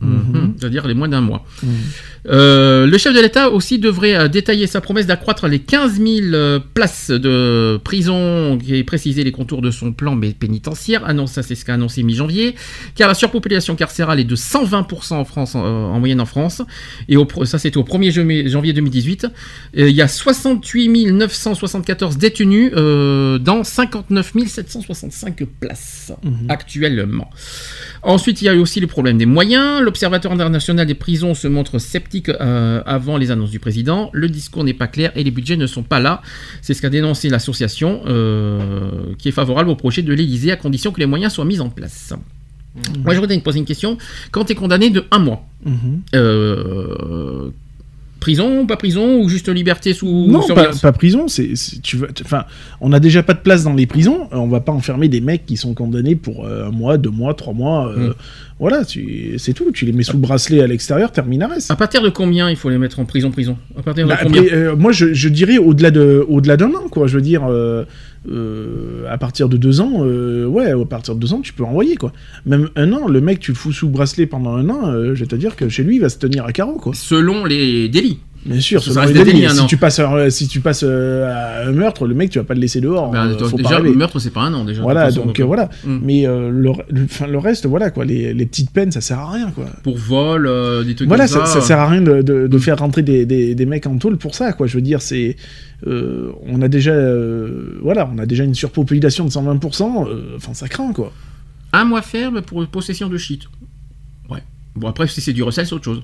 Mhm. 0.00 0.54
C'est-à-dire 0.58 0.86
les 0.86 0.94
moins 0.94 1.08
d'un 1.08 1.20
mois. 1.22 1.46
Euh, 2.28 2.86
le 2.86 2.98
chef 2.98 3.14
de 3.14 3.20
l'État 3.20 3.50
aussi 3.50 3.78
devrait 3.78 4.14
euh, 4.14 4.28
détailler 4.28 4.66
sa 4.66 4.80
promesse 4.80 5.06
d'accroître 5.06 5.46
les 5.46 5.58
15 5.60 5.94
000 5.98 6.06
euh, 6.34 6.58
places 6.74 7.10
de 7.10 7.78
prison 7.82 8.58
et 8.68 8.82
préciser 8.84 9.24
les 9.24 9.32
contours 9.32 9.60
de 9.62 9.70
son 9.70 9.92
plan 9.92 10.18
pénitentiaire. 10.38 11.04
Annonce, 11.06 11.32
ça 11.32 11.42
c'est 11.42 11.54
ce 11.54 11.64
qu'a 11.64 11.74
annoncé 11.74 12.02
mi-janvier. 12.02 12.54
Car 12.94 13.08
la 13.08 13.14
surpopulation 13.14 13.76
carcérale 13.76 14.20
est 14.20 14.24
de 14.24 14.36
120% 14.36 15.14
en 15.14 15.24
France, 15.24 15.54
en, 15.54 15.60
en 15.64 15.98
moyenne 16.00 16.20
en 16.20 16.26
France. 16.26 16.62
Et 17.08 17.16
au, 17.16 17.26
ça 17.44 17.58
c'était 17.58 17.76
au 17.78 17.82
1er 17.84 18.10
janvier- 18.12 18.48
janvier 18.48 18.72
2018. 18.72 19.24
Euh, 19.78 19.88
il 19.88 19.94
y 19.94 20.02
a 20.02 20.08
68 20.08 21.12
974 21.12 22.16
détenus 22.18 22.72
dans 22.72 23.62
59 23.64 24.32
765 24.46 25.44
places 25.60 26.12
actuellement. 26.48 27.30
Ensuite, 28.02 28.42
il 28.42 28.46
y 28.46 28.48
a 28.48 28.54
eu 28.54 28.58
aussi 28.58 28.80
le 28.80 28.86
problème 28.86 29.16
des 29.18 29.26
moyens. 29.26 29.80
L'Observatoire 29.84 30.34
international 30.34 30.86
des 30.86 30.94
prisons 30.94 31.34
se 31.34 31.46
montre 31.46 31.78
sceptique 31.78 32.28
euh, 32.30 32.82
avant 32.86 33.16
les 33.18 33.30
annonces 33.30 33.50
du 33.50 33.58
président. 33.60 34.10
Le 34.12 34.28
discours 34.28 34.64
n'est 34.64 34.74
pas 34.74 34.86
clair 34.88 35.12
et 35.14 35.22
les 35.22 35.30
budgets 35.30 35.56
ne 35.56 35.66
sont 35.66 35.82
pas 35.82 36.00
là. 36.00 36.22
C'est 36.62 36.74
ce 36.74 36.82
qu'a 36.82 36.90
dénoncé 36.90 37.28
l'association 37.28 38.00
euh, 38.06 39.14
qui 39.18 39.28
est 39.28 39.32
favorable 39.32 39.68
au 39.70 39.76
projet 39.76 40.02
de 40.02 40.12
l'Élysée 40.12 40.50
à 40.52 40.56
condition 40.56 40.90
que 40.90 41.00
les 41.00 41.06
moyens 41.06 41.32
soient 41.34 41.44
mis 41.44 41.60
en 41.60 41.68
place. 41.70 42.12
Moi, 43.04 43.14
je 43.14 43.20
voudrais 43.20 43.36
te 43.38 43.42
poser 43.44 43.60
une 43.60 43.66
question. 43.66 43.98
Quand 44.32 44.44
tu 44.46 44.52
es 44.52 44.54
condamné 44.56 44.90
de 44.90 45.04
un 45.12 45.18
mois, 45.20 45.46
Mhm. 45.64 46.02
euh, 46.16 47.50
prison, 48.24 48.64
pas 48.66 48.76
prison 48.78 49.18
ou 49.20 49.28
juste 49.28 49.50
liberté 49.50 49.92
sous 49.92 50.08
Non, 50.28 50.40
pas, 50.54 50.70
pas 50.80 50.92
prison. 50.92 51.28
C'est, 51.28 51.50
tu 51.82 51.98
vas, 51.98 52.06
enfin, 52.24 52.44
on 52.80 52.88
n'a 52.88 52.98
déjà 52.98 53.22
pas 53.22 53.34
de 53.34 53.38
place 53.40 53.64
dans 53.64 53.74
les 53.74 53.86
prisons. 53.86 54.28
euh, 54.32 54.36
On 54.36 54.48
va 54.48 54.60
pas 54.60 54.72
enfermer 54.72 55.08
des 55.08 55.20
mecs 55.20 55.44
qui 55.44 55.56
sont 55.58 55.74
condamnés 55.74 56.16
pour 56.16 56.46
euh, 56.46 56.68
un 56.68 56.70
mois, 56.70 56.96
deux 56.96 57.10
mois, 57.10 57.34
trois 57.34 57.52
mois. 57.52 57.88
euh, 57.88 58.08
Mm. 58.08 58.14
Voilà, 58.60 58.82
c'est 58.84 59.52
tout. 59.52 59.70
Tu 59.72 59.84
les 59.84 59.92
mets 59.92 60.04
sous 60.04 60.12
le 60.14 60.20
bracelet 60.20 60.62
à 60.62 60.66
l'extérieur, 60.68 61.10
terminares. 61.12 61.50
À 61.68 61.76
partir 61.76 62.00
de 62.02 62.08
combien 62.08 62.48
il 62.48 62.56
faut 62.56 62.70
les 62.70 62.78
mettre 62.78 62.98
en 63.00 63.04
prison 63.04 63.30
prison? 63.32 63.58
À 63.78 63.82
partir 63.82 64.04
de 64.06 64.08
Bah, 64.10 64.18
combien? 64.22 64.74
moi, 64.76 64.92
je, 64.92 65.12
je 65.12 65.28
dirais 65.28 65.58
au-delà 65.58 65.90
de, 65.90 66.24
au-delà 66.28 66.56
d'un 66.56 66.70
an, 66.70 66.88
quoi. 66.90 67.06
Je 67.08 67.16
veux 67.16 67.20
dire, 67.22 67.42
euh, 68.30 69.04
à 69.08 69.18
partir 69.18 69.48
de 69.48 69.56
deux 69.56 69.80
ans, 69.80 70.00
euh, 70.00 70.46
ouais, 70.46 70.70
à 70.70 70.84
partir 70.84 71.14
de 71.14 71.20
deux 71.20 71.32
ans, 71.32 71.40
tu 71.40 71.52
peux 71.52 71.64
envoyer, 71.64 71.96
quoi. 71.96 72.12
Même 72.46 72.70
un 72.76 72.92
an, 72.92 73.08
le 73.08 73.20
mec, 73.20 73.40
tu 73.40 73.52
le 73.52 73.56
fous 73.56 73.72
sous 73.72 73.88
bracelet 73.88 74.26
pendant 74.26 74.54
un 74.54 74.68
an, 74.70 74.88
euh, 74.88 75.14
je 75.14 75.20
vais 75.20 75.26
te 75.26 75.36
dire 75.36 75.56
que 75.56 75.68
chez 75.68 75.82
lui, 75.82 75.96
il 75.96 76.00
va 76.00 76.08
se 76.08 76.18
tenir 76.18 76.44
à 76.44 76.52
carreau, 76.52 76.78
quoi. 76.78 76.94
Selon 76.94 77.44
les 77.44 77.88
délits. 77.88 78.18
Bien 78.46 78.60
sûr, 78.60 78.82
Ça 78.82 79.00
reste 79.00 79.14
des 79.14 79.24
délits. 79.24 79.48
si, 79.48 79.66
tu 79.66 79.76
passes, 79.78 79.98
un- 80.00 80.28
si 80.28 80.48
tu 80.48 80.60
passes 80.60 80.82
euh, 80.86 81.26
à 81.64 81.66
un 81.68 81.72
meurtre, 81.72 82.06
le 82.06 82.14
mec, 82.14 82.28
tu 82.30 82.38
vas 82.38 82.44
pas 82.44 82.52
le 82.54 82.60
laisser 82.60 82.80
dehors. 82.82 83.10
Ben, 83.10 83.28
euh, 83.28 83.38
faut 83.38 83.56
pas 83.56 83.62
déjà, 83.62 83.78
le 83.80 83.94
meurtre, 83.94 84.18
c'est 84.18 84.30
pas 84.32 84.42
un 84.42 84.52
an 84.52 84.64
déjà. 84.64 84.82
Voilà, 84.82 85.06
façon, 85.06 85.24
donc 85.26 85.40
euh, 85.40 85.44
voilà. 85.44 85.70
Mm. 85.84 85.98
Mais 86.02 86.26
euh, 86.26 86.50
le, 86.50 86.72
le, 87.26 87.38
reste, 87.38 87.64
voilà, 87.66 87.90
quoi. 87.90 88.04
Les, 88.04 88.34
les 88.34 88.44
petites 88.46 88.70
peines, 88.70 88.92
ça 88.92 89.00
sert 89.00 89.18
à 89.18 89.32
rien, 89.32 89.50
quoi. 89.50 89.64
Pour 89.82 89.96
vol, 89.96 90.46
euh, 90.46 90.84
des 90.84 90.94
trucs 90.94 91.08
Voilà, 91.08 91.26
comme 91.26 91.40
ça, 91.40 91.46
ça. 91.46 91.60
ça 91.60 91.66
sert 91.66 91.78
à 91.78 91.88
rien 91.88 92.02
de, 92.02 92.20
de- 92.20 92.46
de 92.46 92.58
faire 92.58 92.78
rentrer 92.78 93.00
des, 93.02 93.24
des, 93.24 93.54
des 93.54 93.66
mecs 93.66 93.86
en 93.86 93.96
tôle 93.96 94.18
pour 94.18 94.34
ça, 94.34 94.52
quoi. 94.52 94.66
Je 94.66 94.74
veux 94.74 94.82
dire, 94.82 95.00
c'est. 95.00 95.36
euh, 95.86 96.30
on 96.46 96.60
a 96.60 96.68
déjà. 96.68 96.90
euh, 96.92 97.78
voilà, 97.82 98.10
on 98.14 98.18
a 98.18 98.26
déjà 98.26 98.44
une 98.44 98.54
surpopulation 98.54 99.24
de 99.24 99.30
120%. 99.30 100.06
euh, 100.06 100.22
Enfin, 100.36 100.52
ça 100.52 100.68
craint, 100.68 100.92
quoi. 100.92 101.12
Un 101.72 101.84
mois 101.86 102.02
ferme 102.02 102.42
pour 102.42 102.64
possession 102.66 103.08
de 103.08 103.16
shit. 103.16 103.42
Ouais. 104.28 104.42
Bon, 104.76 104.88
après, 104.88 105.06
si 105.08 105.20
c'est 105.20 105.32
du 105.32 105.42
recel, 105.42 105.66
c'est 105.66 105.72
autre 105.74 105.84
chose. 105.84 106.02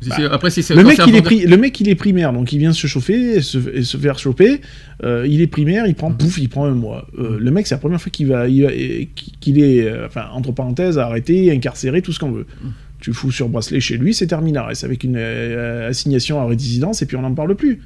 Si 0.00 0.10
c'est- 0.16 0.24
après, 0.26 0.50
si 0.50 0.62
c'est 0.62 0.74
Le 0.74 0.84
mec, 0.84 0.96
il 0.98 1.00
est 1.00 1.18
vendeur- 1.18 1.32
pri- 1.32 1.46
le 1.46 1.56
mec, 1.56 1.80
il 1.80 1.88
est 1.88 1.94
primaire, 1.96 2.32
donc 2.32 2.52
il 2.52 2.58
vient 2.58 2.72
se 2.72 2.86
chauffer, 2.86 3.36
et 3.36 3.42
se, 3.42 3.58
et 3.74 3.82
se 3.82 3.96
faire 3.96 4.18
choper. 4.18 4.60
euh, 5.04 5.26
il 5.28 5.40
est 5.40 5.46
primaire, 5.48 5.86
il 5.86 5.94
prend 5.94 6.12
pouf, 6.12 6.38
il 6.38 6.48
prend 6.48 6.66
un 6.66 6.74
mois. 6.74 7.06
Euh, 7.18 7.36
Le 7.40 7.50
mec, 7.50 7.66
c'est 7.66 7.74
la 7.74 7.80
première 7.80 8.00
fois 8.00 8.10
qu'il 8.10 8.28
va, 8.28 8.46
qu'il 9.40 9.58
est, 9.60 9.82
euh, 9.88 10.06
enfin, 10.06 10.26
entre 10.32 10.52
parenthèses, 10.52 10.98
arrêté, 10.98 11.50
incarcéré, 11.52 12.00
tout 12.02 12.12
ce 12.12 12.18
qu'on 12.20 12.30
veut. 12.32 12.46
Tu 13.00 13.10
le 13.10 13.14
fous 13.14 13.30
sur 13.30 13.48
bracelet 13.48 13.80
chez 13.80 13.96
lui, 13.96 14.12
c'est 14.14 14.26
terminaris, 14.26 14.80
avec 14.84 15.04
une 15.04 15.16
euh, 15.16 15.88
assignation 15.90 16.40
à 16.40 16.46
résidence, 16.46 17.02
et 17.02 17.06
puis 17.06 17.16
on 17.16 17.22
n'en 17.22 17.34
parle 17.34 17.54
plus. 17.54 17.80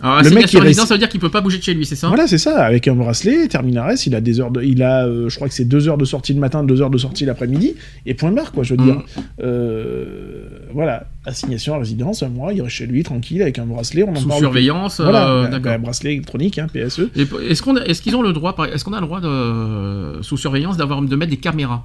Alors, 0.00 0.22
le 0.22 0.28
le 0.28 0.34
mec 0.36 0.46
qui 0.46 0.56
reste- 0.56 0.64
résidence, 0.66 0.86
ça 0.88 0.94
veut 0.94 0.98
dire 0.98 1.08
qu'il 1.08 1.18
peut 1.20 1.28
pas 1.30 1.40
bouger 1.40 1.58
de 1.58 1.62
chez 1.62 1.74
lui, 1.74 1.84
c'est 1.84 1.96
ça? 1.96 2.08
Voilà, 2.08 2.26
c'est 2.28 2.38
ça. 2.38 2.62
Avec 2.64 2.86
un 2.86 2.94
bracelet, 2.94 3.48
Terminares, 3.48 3.94
il 4.06 4.14
a 4.14 4.20
des 4.20 4.40
heures 4.40 4.50
de, 4.52 4.62
il 4.62 4.82
a, 4.82 5.06
euh, 5.06 5.28
je 5.28 5.34
crois 5.36 5.48
que 5.48 5.54
c'est 5.54 5.64
deux 5.64 5.88
heures 5.88 5.98
de 5.98 6.04
sortie 6.04 6.32
le 6.34 6.40
matin, 6.40 6.62
deux 6.62 6.80
heures 6.82 6.90
de 6.90 6.98
sortie 6.98 7.24
l'après-midi, 7.24 7.74
et 8.06 8.14
point 8.14 8.30
barre, 8.30 8.52
quoi. 8.52 8.62
Je 8.62 8.74
veux 8.74 8.80
Mm. 8.80 8.84
dire, 8.84 9.02
Euh, 9.40 10.48
voilà, 10.72 11.06
assignation 11.24 11.74
à 11.74 11.78
résidence, 11.78 12.22
un 12.22 12.28
mois, 12.28 12.52
il 12.52 12.60
reste 12.62 12.74
chez 12.76 12.86
lui 12.86 13.02
tranquille 13.02 13.42
avec 13.42 13.58
un 13.58 13.66
bracelet, 13.66 14.02
on 14.04 14.12
en 14.12 14.16
Sous 14.16 14.28
parle 14.28 14.40
surveillance, 14.40 15.00
Voilà, 15.00 15.30
euh, 15.30 15.42
d'accord. 15.48 15.72
bah, 15.72 15.78
bracelet 15.78 16.12
électronique, 16.12 16.58
hein, 16.58 16.66
PSE. 16.72 17.08
Est-ce 17.16 17.62
qu'on 17.62 17.76
a- 17.76 17.84
est-ce 17.84 18.02
qu'ils 18.02 18.14
ont 18.16 18.22
le 18.22 18.32
droit, 18.32 18.54
par- 18.54 18.66
est-ce 18.66 18.84
qu'on 18.84 18.92
a 18.92 19.00
le 19.00 19.06
droit 19.06 19.20
de, 19.20 20.22
sous 20.22 20.36
surveillance 20.36 20.76
d'avoir 20.76 21.00
de 21.02 21.16
mettre 21.16 21.30
des 21.30 21.36
caméras? 21.38 21.84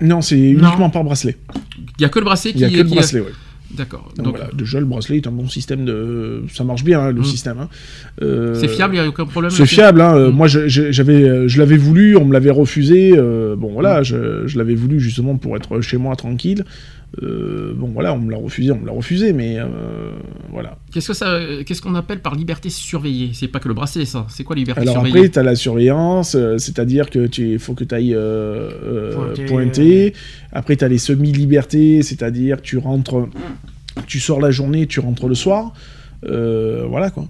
Non, 0.00 0.20
c'est 0.20 0.38
uniquement 0.38 0.90
par 0.90 1.04
bracelet. 1.04 1.36
Il 1.98 2.02
y 2.02 2.04
a 2.04 2.08
que 2.08 2.18
le 2.18 2.24
bracelet 2.24 2.52
Il 2.54 2.60
y 2.60 2.64
a 2.64 2.68
qui 2.68 2.74
que 2.74 2.80
le 2.82 2.88
qui- 2.88 2.94
bracelet, 2.94 3.20
ouais. 3.20 3.32
D'accord. 3.76 4.12
Donc, 4.16 4.26
Donc, 4.26 4.36
voilà, 4.36 4.50
déjà 4.54 4.78
le 4.80 4.86
bracelet 4.86 5.16
est 5.16 5.26
un 5.26 5.32
bon 5.32 5.48
système 5.48 5.84
de, 5.84 6.42
ça 6.52 6.64
marche 6.64 6.84
bien 6.84 7.00
hein, 7.00 7.10
le 7.12 7.20
Mm. 7.20 7.24
système. 7.24 7.58
hein. 7.58 7.68
Euh, 8.22 8.54
c'est 8.54 8.68
fiable, 8.68 8.94
il 8.94 9.00
n'y 9.00 9.04
a 9.04 9.08
aucun 9.08 9.26
problème. 9.26 9.50
C'est 9.50 9.66
fiable, 9.66 10.00
hein. 10.00 10.14
euh, 10.16 10.30
moi 10.30 10.46
je- 10.46 10.68
je- 10.68 10.92
j'avais, 10.92 11.22
euh, 11.22 11.48
je 11.48 11.58
l'avais 11.58 11.76
voulu, 11.76 12.16
on 12.16 12.24
me 12.24 12.32
l'avait 12.32 12.50
refusé. 12.50 13.12
euh, 13.16 13.56
bon 13.56 13.72
voilà, 13.72 14.02
je, 14.02 14.46
je 14.46 14.58
l'avais 14.58 14.74
voulu 14.74 15.00
justement 15.00 15.36
pour 15.36 15.56
être 15.56 15.80
chez 15.80 15.96
moi 15.96 16.14
tranquille. 16.16 16.64
Euh, 17.22 17.72
bon 17.76 17.88
voilà, 17.88 18.12
on 18.12 18.18
me 18.18 18.30
l'a 18.30 18.36
refusé, 18.38 18.72
on 18.72 18.78
me 18.78 18.86
l'a 18.86 18.92
refusé, 18.92 19.32
mais 19.32 19.56
euh, 19.58 20.10
voilà. 20.50 20.78
Qu'est-ce 20.92 21.08
que 21.08 21.14
ça, 21.14 21.38
qu'est-ce 21.64 21.80
qu'on 21.80 21.94
appelle 21.94 22.20
par 22.20 22.34
liberté 22.34 22.70
surveillée? 22.70 23.30
C'est 23.34 23.48
pas 23.48 23.60
que 23.60 23.68
le 23.68 23.74
bracelet, 23.74 24.04
ça. 24.04 24.26
C'est 24.28 24.42
quoi 24.42 24.56
liberté 24.56 24.80
Alors 24.80 24.94
surveillée? 24.94 25.18
après, 25.18 25.28
tu 25.30 25.38
as 25.38 25.42
la 25.42 25.54
surveillance, 25.54 26.34
euh, 26.34 26.58
c'est-à-dire 26.58 27.10
que 27.10 27.26
tu 27.26 27.58
faut 27.58 27.74
que 27.74 27.84
tu 27.84 27.94
ailles 27.94 28.14
euh, 28.14 28.70
euh, 28.84 29.12
Pointer, 29.14 29.44
pointer. 29.44 30.12
Après, 30.52 30.76
tu 30.76 30.84
as 30.84 30.88
les 30.88 30.98
semi-libertés, 30.98 32.02
c'est-à-dire 32.02 32.60
tu 32.62 32.78
rentres, 32.78 33.28
tu 34.06 34.18
sors 34.18 34.40
la 34.40 34.50
journée, 34.50 34.86
tu 34.86 35.00
rentres 35.00 35.28
le 35.28 35.34
soir. 35.34 35.72
Euh, 36.26 36.84
voilà 36.88 37.10
quoi. 37.10 37.28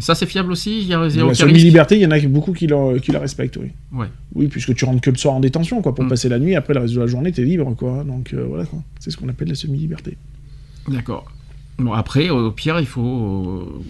Ça, 0.00 0.14
c'est 0.14 0.26
fiable 0.26 0.52
aussi. 0.52 0.80
Il 0.80 0.86
y 0.86 0.94
a, 0.94 0.98
La 1.00 1.34
semi-liberté, 1.34 1.96
il 1.96 2.02
y 2.02 2.06
en 2.06 2.10
a 2.12 2.20
beaucoup 2.20 2.52
qui 2.52 2.66
la, 2.68 2.98
qui 3.02 3.10
la 3.10 3.18
respectent, 3.18 3.56
oui. 3.56 3.70
Ouais. 3.92 4.06
Oui, 4.34 4.46
puisque 4.46 4.74
tu 4.74 4.84
rentres 4.84 5.00
que 5.00 5.10
le 5.10 5.16
soir 5.16 5.34
en 5.34 5.40
détention, 5.40 5.82
quoi, 5.82 5.94
pour 5.94 6.04
Mm. 6.04 6.08
passer 6.08 6.28
la 6.28 6.38
nuit. 6.38 6.54
Après, 6.54 6.72
le 6.74 6.80
reste 6.80 6.94
de 6.94 7.00
la 7.00 7.06
journée, 7.08 7.32
t'es 7.32 7.42
libre, 7.42 7.74
quoi. 7.76 8.04
Donc 8.04 8.32
euh, 8.32 8.44
voilà. 8.48 8.64
C'est 9.00 9.10
ce 9.10 9.16
qu'on 9.16 9.28
appelle 9.28 9.48
la 9.48 9.54
semi-liberté. 9.56 10.16
D'accord. 10.88 11.26
Bon, 11.78 11.92
après, 11.92 12.30
au 12.30 12.50
pire, 12.52 12.78
il 12.80 12.86
faut 12.86 13.02
euh, 13.02 13.82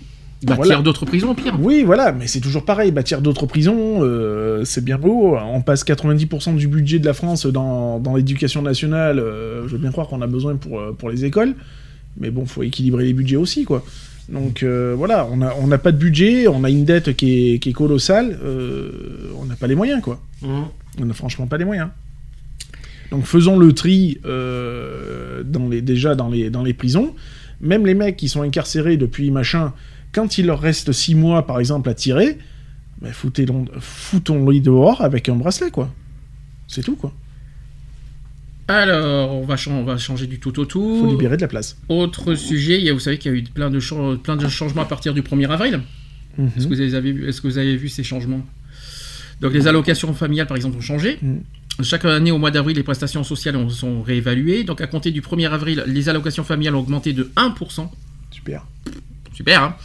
bâtir 0.47 0.57
Voilà. 0.65 0.83
d'autres 0.83 1.05
prisons, 1.07 1.31
au 1.31 1.35
pire. 1.35 1.57
Oui, 1.61 1.83
voilà, 1.85 2.13
mais 2.13 2.27
c'est 2.27 2.41
toujours 2.41 2.65
pareil. 2.65 2.91
Bâtir 2.91 3.21
d'autres 3.23 3.47
prisons, 3.47 3.99
euh, 4.03 4.65
c'est 4.65 4.85
bien 4.85 4.99
beau. 4.99 5.37
On 5.37 5.61
passe 5.63 5.85
90% 5.85 6.57
du 6.57 6.69
budget 6.69 6.99
de 6.99 7.05
la 7.07 7.13
France 7.15 7.45
dans, 7.47 7.99
dans 8.01 8.17
l'éducation 8.17 8.63
nationale. 8.63 9.19
euh, 9.19 9.67
je 9.69 9.73
veux 9.73 9.79
bien 9.79 9.91
croire 9.91 10.09
qu'on 10.09 10.23
a 10.23 10.27
besoin 10.27 10.57
pour, 10.57 10.81
pour 10.97 11.11
les 11.11 11.25
écoles. 11.27 11.55
Mais 12.21 12.31
bon, 12.31 12.47
faut 12.47 12.63
équilibrer 12.63 13.05
les 13.05 13.13
budgets 13.13 13.37
aussi, 13.37 13.65
quoi. 13.65 13.85
Donc 14.29 14.63
euh, 14.63 14.95
voilà, 14.97 15.27
on 15.27 15.39
n'a 15.39 15.55
on 15.57 15.67
n'a 15.67 15.79
pas 15.79 15.91
de 15.93 15.97
budget, 15.97 16.49
on 16.49 16.63
a 16.65 16.71
une 16.71 16.85
dette 16.85 17.17
qui 17.17 17.55
est, 17.55 17.59
qui 17.59 17.71
est 17.71 17.73
colossale. 17.73 18.39
euh, 18.43 19.33
on 19.39 19.47
n'a 19.47 19.57
pas 19.57 19.67
les 19.67 19.75
moyens, 19.75 20.03
quoi. 20.03 20.21
Mhm. 20.43 20.65
On 21.01 21.05
n'a 21.07 21.15
franchement 21.15 21.47
pas 21.47 21.57
les 21.57 21.65
moyens. 21.65 21.89
Donc 23.11 23.25
faisons 23.25 23.59
le 23.59 23.73
tri 23.73 24.19
euh, 24.27 25.43
dans 25.43 25.69
les, 25.69 25.81
déjà 25.81 26.15
dans 26.15 26.29
les, 26.29 26.51
dans 26.51 26.63
les 26.63 26.75
prisons. 26.75 27.15
Même 27.61 27.87
les 27.87 27.95
mecs 27.95 28.17
qui 28.17 28.29
sont 28.29 28.43
incarcérés 28.43 28.97
depuis 28.99 29.31
machin, 29.31 29.73
quand 30.13 30.37
il 30.39 30.47
leur 30.47 30.61
reste 30.61 30.93
6 30.93 31.15
mois 31.15 31.47
par 31.47 31.59
exemple 31.59 31.89
à 31.89 31.95
tirer, 31.95 32.37
ben, 33.01 33.13
foutez-les 33.13 33.53
foutons-les 33.81 34.61
dehors 34.61 35.01
avec 35.01 35.29
un 35.31 35.37
bracelet 35.37 35.71
quoi. 35.71 35.89
C'est 36.67 36.83
tout 36.83 36.97
quoi. 36.97 37.13
Alors, 38.69 39.33
on 39.35 39.45
va, 39.45 39.57
chan- 39.57 39.73
on 39.73 39.83
va 39.85 39.97
changer 39.97 40.27
du 40.27 40.39
tout 40.39 40.59
au 40.61 40.65
tout. 40.67 40.99
Faut 41.01 41.11
libérer 41.11 41.37
de 41.37 41.41
la 41.43 41.49
place. 41.49 41.77
Autre 41.89 42.35
sujet, 42.35 42.77
il 42.79 42.85
y 42.85 42.91
a- 42.91 42.93
vous 42.93 43.01
savez 43.01 43.17
qu'il 43.19 43.33
y 43.33 43.35
a 43.35 43.39
eu 43.39 43.43
plein 43.43 43.71
de, 43.71 43.81
chan- 43.81 44.17
plein 44.19 44.37
de 44.37 44.47
changements 44.49 44.83
à 44.83 44.85
partir 44.85 45.15
du 45.15 45.23
1er 45.23 45.47
avril. 45.51 45.81
Mhm. 46.37 46.51
Est-ce 46.57 46.67
que, 46.69 46.75
vous 46.75 46.95
avez 46.95 47.13
vu, 47.13 47.29
est-ce 47.29 47.41
que 47.41 47.49
vous 47.49 47.59
avez 47.59 47.77
vu 47.77 47.89
ces 47.89 48.05
changements? 48.05 48.43
Donc 49.41 49.53
les 49.55 49.67
allocations 49.67 50.13
familiales, 50.15 50.47
par 50.47 50.57
exemple, 50.57 50.77
ont 50.77 50.81
changé. 50.83 51.19
Mhm. 51.23 51.41
Chaque 51.83 52.05
année, 52.05 52.31
au 52.33 52.39
mois 52.39 52.51
d'avril, 52.51 52.77
les 52.77 52.83
prestations 52.83 53.25
sociales 53.25 53.57
ont- 53.57 53.71
sont 53.71 54.03
réévaluées. 54.03 54.65
Donc 54.65 54.81
à 54.81 54.87
compter 54.87 55.13
du 55.13 55.23
1er 55.23 55.47
avril, 55.47 55.83
les 55.87 56.09
allocations 56.09 56.45
familiales 56.45 56.75
ont 56.75 56.81
augmenté 56.81 57.13
de 57.13 57.31
1%. 57.37 57.91
Super. 58.31 58.67
Super. 59.39 59.63
hein 59.63 59.77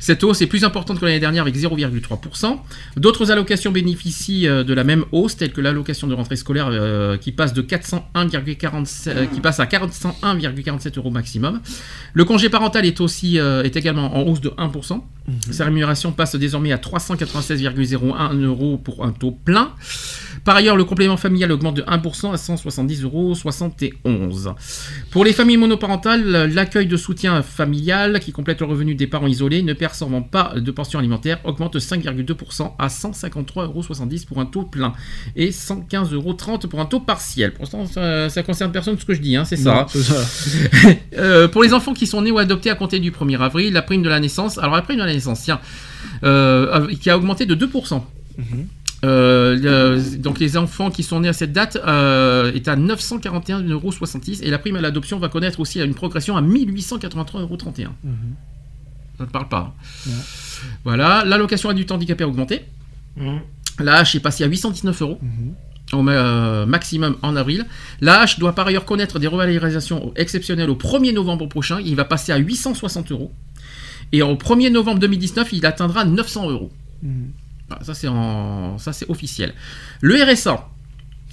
Cette 0.00 0.24
hausse 0.24 0.42
est 0.42 0.48
plus 0.48 0.64
importante 0.64 0.98
que 0.98 1.04
l'année 1.04 1.20
dernière 1.20 1.42
avec 1.42 1.54
0,3%. 1.54 2.58
D'autres 2.96 3.30
allocations 3.30 3.70
bénéficient 3.70 4.48
euh, 4.48 4.64
de 4.64 4.74
la 4.74 4.82
même 4.82 5.04
hausse, 5.12 5.36
telles 5.36 5.52
que 5.52 5.60
l'allocation 5.60 6.08
de 6.08 6.14
rentrée 6.14 6.34
scolaire 6.34 6.70
euh, 6.72 7.16
qui 7.16 7.30
passe 7.30 7.52
de 7.52 7.62
401,47 7.62 9.08
euh, 9.08 9.26
qui 9.26 9.40
passe 9.40 9.60
à 9.60 9.66
401,47 9.66 10.98
euros 10.98 11.10
maximum. 11.10 11.60
Le 12.14 12.24
congé 12.24 12.48
parental 12.48 12.84
est 12.84 13.00
aussi 13.00 13.38
euh, 13.38 13.62
est 13.62 13.76
également 13.76 14.16
en 14.16 14.22
hausse 14.22 14.40
de 14.40 14.48
1%. 14.48 15.00
Sa 15.52 15.64
rémunération 15.64 16.10
passe 16.10 16.34
désormais 16.34 16.72
à 16.72 16.76
396,01 16.76 18.42
euros 18.42 18.76
pour 18.76 19.04
un 19.04 19.12
taux 19.12 19.30
plein. 19.30 19.72
Par 20.46 20.54
ailleurs, 20.54 20.76
le 20.76 20.84
complément 20.84 21.16
familial 21.16 21.50
augmente 21.50 21.74
de 21.74 21.82
1% 21.82 22.32
à 22.32 22.36
170,71 22.36 23.02
euros. 23.02 23.34
Pour 25.10 25.24
les 25.24 25.32
familles 25.32 25.56
monoparentales, 25.56 26.46
l'accueil 26.54 26.86
de 26.86 26.96
soutien 26.96 27.42
familial 27.42 28.20
qui 28.20 28.30
complète 28.30 28.60
le 28.60 28.66
revenu 28.66 28.94
des 28.94 29.08
parents 29.08 29.26
isolés 29.26 29.64
ne 29.64 29.72
percevant 29.72 30.22
pas 30.22 30.52
de 30.54 30.70
pension 30.70 31.00
alimentaire 31.00 31.40
augmente 31.42 31.74
de 31.74 31.80
5,2% 31.80 32.74
à 32.78 32.86
153,70 32.86 33.64
euros 33.64 33.82
pour 34.28 34.38
un 34.38 34.46
taux 34.46 34.62
plein 34.62 34.92
et 35.34 35.50
115,30 35.50 36.14
euros 36.14 36.34
pour 36.70 36.80
un 36.80 36.86
taux 36.86 37.00
partiel. 37.00 37.52
Pour 37.52 37.64
l'instant, 37.64 37.84
ça, 37.86 38.28
ça 38.28 38.44
concerne 38.44 38.70
personne 38.70 38.96
ce 38.96 39.04
que 39.04 39.14
je 39.14 39.20
dis, 39.20 39.34
hein, 39.34 39.44
c'est 39.44 39.56
ça. 39.56 39.74
Non, 39.74 39.86
c'est 39.88 40.02
ça. 40.02 40.14
Euh, 41.18 41.48
pour 41.48 41.62
les 41.62 41.72
enfants 41.72 41.94
qui 41.94 42.06
sont 42.06 42.20
nés 42.20 42.30
ou 42.30 42.38
adoptés 42.38 42.68
à 42.70 42.74
compter 42.74 43.00
du 43.00 43.10
1er 43.10 43.40
avril, 43.40 43.72
la 43.72 43.80
prime 43.82 44.02
de 44.02 44.08
la 44.08 44.20
naissance, 44.20 44.58
alors 44.58 44.76
la 44.76 44.82
prime 44.82 44.98
de 44.98 45.04
la 45.04 45.12
naissance, 45.12 45.42
tiens, 45.42 45.60
euh, 46.24 46.86
qui 47.00 47.08
a 47.08 47.16
augmenté 47.16 47.46
de 47.46 47.54
2%. 47.54 48.02
Euh, 49.04 49.56
le- 49.96 50.16
donc 50.18 50.38
les 50.38 50.56
enfants 50.56 50.90
qui 50.90 51.02
sont 51.02 51.20
nés 51.20 51.28
à 51.28 51.32
cette 51.34 51.52
date 51.52 51.76
euh, 51.86 52.50
est 52.54 52.66
à 52.66 52.76
941,66 52.76 53.70
euros 53.70 53.92
et 54.42 54.50
la 54.50 54.58
prime 54.58 54.76
à 54.76 54.80
l'adoption 54.80 55.18
va 55.18 55.28
connaître 55.28 55.60
aussi 55.60 55.80
une 55.80 55.94
progression 55.94 56.36
à 56.36 56.42
1883,31 56.42 57.40
euros. 57.40 57.58
Ça 59.18 59.24
ne 59.24 59.28
parle 59.30 59.48
pas. 59.48 59.74
hein. 59.74 60.10
Voilà, 60.84 61.24
l'allocation 61.24 61.68
adulte 61.68 61.90
handicapé 61.92 62.24
a 62.24 62.28
augmenté. 62.28 62.64
Mhm. 63.16 63.40
La 63.80 63.96
hache 63.98 64.14
est 64.14 64.20
passée 64.20 64.44
à 64.44 64.46
819 64.46 65.02
euros 65.02 65.18
au 65.92 66.02
ma- 66.02 66.12
euh, 66.12 66.66
maximum 66.66 67.16
en 67.22 67.36
avril. 67.36 67.66
La 68.00 68.20
hache 68.20 68.38
doit 68.38 68.54
par 68.54 68.66
ailleurs 68.66 68.84
connaître 68.86 69.18
des 69.18 69.26
revalorisations 69.26 70.12
exceptionnelles 70.16 70.70
au 70.70 70.74
1er 70.76 71.12
novembre 71.12 71.46
prochain. 71.48 71.78
Il 71.84 71.96
va 71.96 72.04
passer 72.04 72.32
à 72.32 72.38
860 72.38 73.12
euros. 73.12 73.32
Et 74.12 74.22
au 74.22 74.34
1er 74.36 74.70
novembre 74.70 75.00
2019, 75.00 75.52
il 75.52 75.66
atteindra 75.66 76.04
900 76.04 76.48
euros. 76.50 76.70
Ça, 77.82 77.94
c'est 77.94 78.08
en... 78.08 78.78
ça, 78.78 78.92
c'est 78.92 79.08
officiel. 79.10 79.52
Le 80.00 80.14
RSA, 80.22 80.68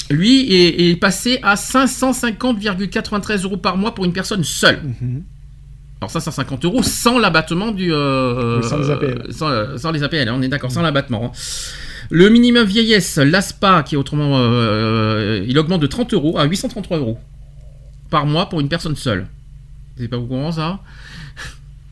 lui, 0.10 0.52
est, 0.54 0.90
est 0.92 0.96
passé 0.96 1.40
à 1.44 1.56
550,93 1.56 3.44
euros 3.44 3.58
par 3.58 3.78
mois 3.78 3.94
pour 3.94 4.06
une 4.06 4.14
personne 4.14 4.44
seule. 4.44 4.82
Alors 6.02 6.12
550 6.12 6.66
euros 6.66 6.84
sans 6.84 7.20
l'abattement 7.20 7.72
du... 7.72 7.94
euh, 7.94 8.60
Oui, 8.62 8.68
sans 8.68 8.78
les 8.78 8.90
APL. 8.90 9.28
sans, 9.32 9.48
euh, 9.50 9.78
sans 9.78 9.92
les 9.92 10.04
APL, 10.04 10.28
hein, 10.28 10.34
on 10.36 10.42
est 10.42 10.48
d'accord, 10.50 10.72
sans 10.72 10.82
l'abattement. 10.82 11.26
hein. 11.26 11.32
Le 12.10 12.30
minimum 12.30 12.66
vieillesse, 12.66 13.18
l'ASPA, 13.18 13.84
qui 13.84 13.96
est 13.96 13.98
autrement... 13.98 14.34
euh, 14.38 15.44
il 15.48 15.58
augmente 15.58 15.82
de 15.82 15.88
30 15.88 16.14
euros 16.14 16.38
à 16.38 16.44
833 16.46 16.98
euros 16.98 17.18
par 18.10 18.26
mois 18.26 18.50
pour 18.50 18.60
une 18.60 18.70
personne 18.70 18.96
seule. 18.96 19.28
C'est 19.98 20.08
pas 20.08 20.18
au 20.18 20.26
courant 20.26 20.52
ça? 20.52 20.80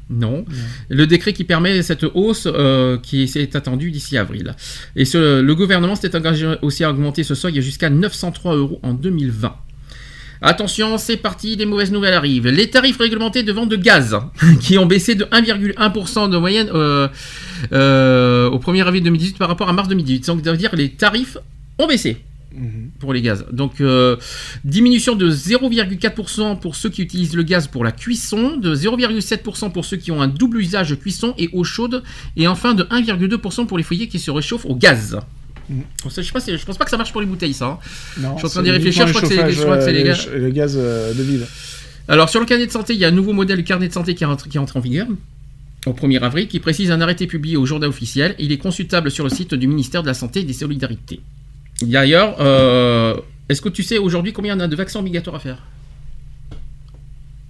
Non. 0.09 0.43
Le 0.89 1.07
décret 1.07 1.33
qui 1.33 1.43
permet 1.43 1.81
cette 1.83 2.03
hausse 2.13 2.47
euh, 2.47 2.97
qui 2.97 3.23
est 3.23 3.55
attendu 3.55 3.91
d'ici 3.91 4.17
avril. 4.17 4.55
Et 4.95 5.05
ce- 5.05 5.39
le 5.41 5.55
gouvernement 5.55 5.95
s'était 5.95 6.17
engagé 6.17 6.55
aussi 6.61 6.83
à 6.83 6.89
augmenter 6.89 7.23
ce 7.23 7.35
seuil 7.35 7.61
jusqu'à 7.61 7.89
903 7.89 8.55
euros 8.55 8.79
en 8.83 8.93
2020. 8.93 9.55
Attention, 10.43 10.97
c'est 10.97 11.17
parti, 11.17 11.55
les 11.55 11.67
mauvaises 11.67 11.91
nouvelles 11.91 12.15
arrivent. 12.15 12.47
Les 12.47 12.69
tarifs 12.69 12.97
réglementés 12.97 13.43
de 13.43 13.51
vente 13.51 13.69
de 13.69 13.75
gaz, 13.75 14.17
qui 14.59 14.77
ont 14.79 14.87
baissé 14.87 15.13
de 15.13 15.25
1,1% 15.25 16.29
de 16.31 16.37
moyenne 16.37 16.69
euh, 16.73 17.07
euh, 17.73 18.49
au 18.49 18.57
1er 18.57 18.81
avril 18.81 19.03
2018 19.03 19.37
par 19.37 19.47
rapport 19.49 19.69
à 19.69 19.73
mars 19.73 19.87
2018. 19.87 20.25
Donc, 20.27 20.41
ça 20.43 20.51
veut 20.51 20.57
dire 20.57 20.71
que 20.71 20.75
les 20.77 20.89
tarifs 20.89 21.37
ont 21.77 21.85
baissé 21.87 22.17
pour 22.99 23.13
les 23.13 23.21
gaz. 23.21 23.45
Donc, 23.51 23.79
euh, 23.81 24.17
diminution 24.65 25.15
de 25.15 25.29
0,4% 25.29 26.55
pour 26.59 26.75
ceux 26.75 26.89
qui 26.89 27.01
utilisent 27.01 27.35
le 27.35 27.43
gaz 27.43 27.67
pour 27.67 27.83
la 27.83 27.91
cuisson, 27.91 28.57
de 28.57 28.75
0,7% 28.75 29.71
pour 29.71 29.85
ceux 29.85 29.97
qui 29.97 30.11
ont 30.11 30.21
un 30.21 30.27
double 30.27 30.59
usage 30.59 30.95
cuisson 30.99 31.33
et 31.37 31.49
eau 31.53 31.63
chaude, 31.63 32.03
et 32.35 32.47
enfin 32.47 32.73
de 32.73 32.83
1,2% 32.83 33.65
pour 33.65 33.77
les 33.77 33.83
foyers 33.83 34.07
qui 34.07 34.19
se 34.19 34.31
réchauffent 34.31 34.65
au 34.65 34.75
gaz. 34.75 35.19
Ça, 36.09 36.21
Je 36.21 36.27
sais 36.27 36.31
pas, 36.33 36.41
si- 36.41 36.57
je 36.57 36.65
pense 36.65 36.77
pas 36.77 36.83
que 36.83 36.91
ça 36.91 36.97
marche 36.97 37.11
pour 37.13 37.21
les 37.21 37.27
bouteilles, 37.27 37.53
ça. 37.53 37.65
hein. 37.67 37.79
Non, 38.19 38.33
je 38.33 38.39
suis 38.39 38.45
en 38.47 38.49
train 38.49 38.63
d'y 38.63 38.71
réfléchir, 38.71 39.07
je 39.07 39.13
crois 39.13 39.21
que 39.77 39.83
c'est 39.85 39.93
les 39.93 40.03
gaz. 40.03 40.27
euh, 40.33 40.37
le 40.39 40.49
gaz 40.49 40.75
euh, 40.77 41.13
de 41.13 41.23
ville. 41.23 41.45
Alors 42.09 42.27
sur 42.29 42.41
le 42.41 42.45
carnet 42.45 42.65
de 42.67 42.71
santé, 42.71 42.93
il 42.93 42.99
y 42.99 43.05
a 43.05 43.07
un 43.07 43.11
nouveau 43.11 43.31
modèle 43.31 43.63
carnet 43.63 43.87
de 43.87 43.93
santé 43.93 44.13
qui 44.15 44.25
rentre, 44.25 44.49
qui 44.49 44.59
entre 44.59 44.75
en 44.77 44.79
vigueur 44.81 45.07
au 45.85 45.93
1er 45.93 46.19
avril, 46.19 46.47
qui 46.47 46.59
précise 46.59 46.91
un 46.91 46.99
arrêté 46.99 47.25
publié 47.25 47.55
au 47.57 47.65
journal 47.65 47.89
officiel. 47.89 48.35
Il 48.37 48.51
est 48.51 48.57
consultable 48.57 49.09
sur 49.09 49.23
le 49.23 49.29
site 49.29 49.53
du 49.55 49.67
ministère 49.67 50.01
de 50.03 50.07
la 50.07 50.13
Santé 50.13 50.41
et 50.41 50.43
des 50.43 50.53
Solidarités. 50.53 51.21
D'ailleurs, 51.83 52.35
euh, 52.39 53.17
est-ce 53.49 53.61
que 53.61 53.69
tu 53.69 53.83
sais 53.83 53.97
aujourd'hui 53.97 54.33
combien 54.33 54.55
on 54.57 54.59
a 54.59 54.67
de 54.67 54.75
vaccins 54.75 54.99
obligatoires 54.99 55.35
à 55.35 55.39
faire 55.39 55.63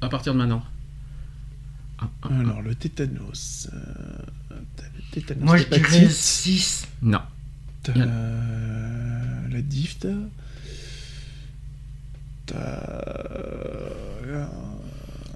À 0.02 0.10
partir 0.10 0.34
de 0.34 0.38
maintenant 0.40 0.64
Alors, 2.24 2.62
le 2.62 2.74
tétanos. 2.76 3.70
euh, 3.74 3.78
le 4.52 5.12
tétanos 5.12 5.44
Moi, 5.44 5.58
je 5.58 5.64
dirais 5.66 5.78
hépatite, 5.80 6.10
6. 6.12 6.88
Non. 7.02 7.20
t'as 7.84 7.94
la 7.96 9.62
diphte. 9.62 10.08
T'as. 12.46 12.56
euh, 12.56 14.46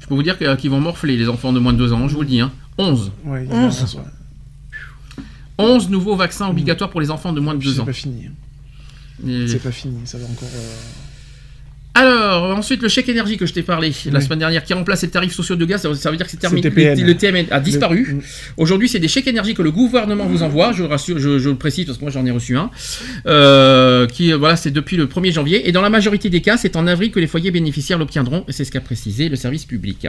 Je 0.01 0.07
peux 0.07 0.15
vous 0.15 0.23
dire 0.23 0.37
qu'ils 0.57 0.69
vont 0.71 0.79
morfler 0.81 1.17
les 1.17 1.29
enfants 1.29 1.53
de 1.53 1.59
moins 1.59 1.73
de 1.73 1.77
2 1.77 1.93
ans, 1.93 2.07
je 2.07 2.15
vous 2.15 2.21
le 2.21 2.27
dis. 2.27 2.39
Hein. 2.41 2.51
11. 2.77 3.11
Ouais, 3.25 3.45
il 3.45 3.49
y 3.51 3.53
a 3.53 3.57
11. 3.57 3.81
11, 3.83 3.95
ouais. 3.95 5.23
11 5.57 5.89
nouveaux 5.89 6.15
vaccins 6.15 6.49
obligatoires 6.49 6.89
pour 6.89 6.99
les 7.01 7.11
enfants 7.11 7.31
de 7.33 7.39
moins 7.39 7.53
de 7.53 7.59
Puis 7.59 7.69
2 7.69 7.75
C'est 7.75 7.79
ans. 7.81 7.85
pas 7.85 7.93
fini. 7.93 8.29
Et- 9.27 9.47
C'est 9.47 9.61
pas 9.63 9.71
fini, 9.71 9.95
ça 10.05 10.17
va 10.17 10.25
encore. 10.25 10.49
euh, 10.53 10.73
Alors, 11.97 12.57
ensuite, 12.57 12.81
le 12.81 12.89
chèque 12.89 13.07
énergie 13.07 13.37
que 13.37 13.45
je 13.45 13.53
t'ai 13.53 13.63
parlé 13.63 13.93
la 14.11 14.19
semaine 14.19 14.39
dernière, 14.39 14.65
qui 14.65 14.73
remplace 14.73 15.03
les 15.03 15.07
tarifs 15.09 15.33
sociaux 15.33 15.55
de 15.55 15.63
gaz, 15.63 15.81
ça, 15.93 16.11
veut 16.11 16.17
dire 16.17 16.25
que 16.25 16.31
c'est 16.31 16.35
terminé. 16.41 16.61
Le, 17.03 17.07
le 17.07 17.15
TMN 17.15 17.45
a 17.51 17.59
disparu. 17.61 18.05
Le- 18.17 18.21
Aujourd'hui, 18.57 18.89
c'est 18.89 18.99
des 18.99 19.07
chèques 19.07 19.27
énergie 19.27 19.53
que 19.53 19.61
le 19.61 19.71
gouvernement 19.71 20.25
vous 20.25 20.43
envoie. 20.43 20.73
Je 20.73 20.83
rassure, 20.83 21.17
je, 21.19 21.39
je 21.39 21.47
le 21.49 21.55
précise 21.55 21.85
parce 21.85 21.97
que 21.97 22.03
moi 22.03 22.11
j'en 22.11 22.25
ai 22.25 22.31
reçu 22.31 22.57
un. 22.57 22.69
Euh, 23.27 24.07
qui, 24.07 24.33
euh, 24.33 24.37
voilà, 24.37 24.57
c'est 24.57 24.71
depuis 24.71 24.97
le 24.97 25.05
1er 25.07 25.31
janvier. 25.31 25.69
Et 25.69 25.71
dans 25.71 25.81
la 25.81 25.89
majorité 25.89 26.29
des 26.29 26.41
cas, 26.41 26.57
c'est 26.57 26.75
en 26.75 26.85
avril 26.85 27.11
que 27.11 27.19
les 27.21 27.27
foyers 27.27 27.51
bénéficiaires 27.51 27.97
l'obtiendront. 27.97 28.43
Et 28.49 28.51
c'est 28.51 28.65
ce 28.65 28.71
qu'a 28.71 28.81
précisé 28.81 29.29
le 29.29 29.37
service 29.37 29.63
public. 29.63 30.07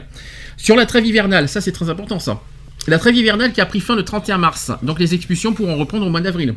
Sur 0.57 0.75
la 0.75 0.87
trêve 0.87 1.07
hivernale, 1.07 1.49
ça 1.49 1.61
c'est 1.61 1.71
très 1.73 1.89
important 1.89 2.19
ça. 2.19 2.43
La 2.89 2.99
trêve 2.99 3.15
hivernale 3.15 3.53
qui 3.53 3.61
a 3.61 3.67
pris 3.67 3.79
fin 3.81 3.95
le 3.95 4.03
31 4.03 4.39
mars. 4.39 4.73
Donc 4.83 4.99
les 4.99 5.15
expulsions 5.15 5.53
pourront 5.53 5.77
reprendre 5.77 6.05
au 6.05 6.11
mois 6.11 6.21
d'avril. 6.21 6.55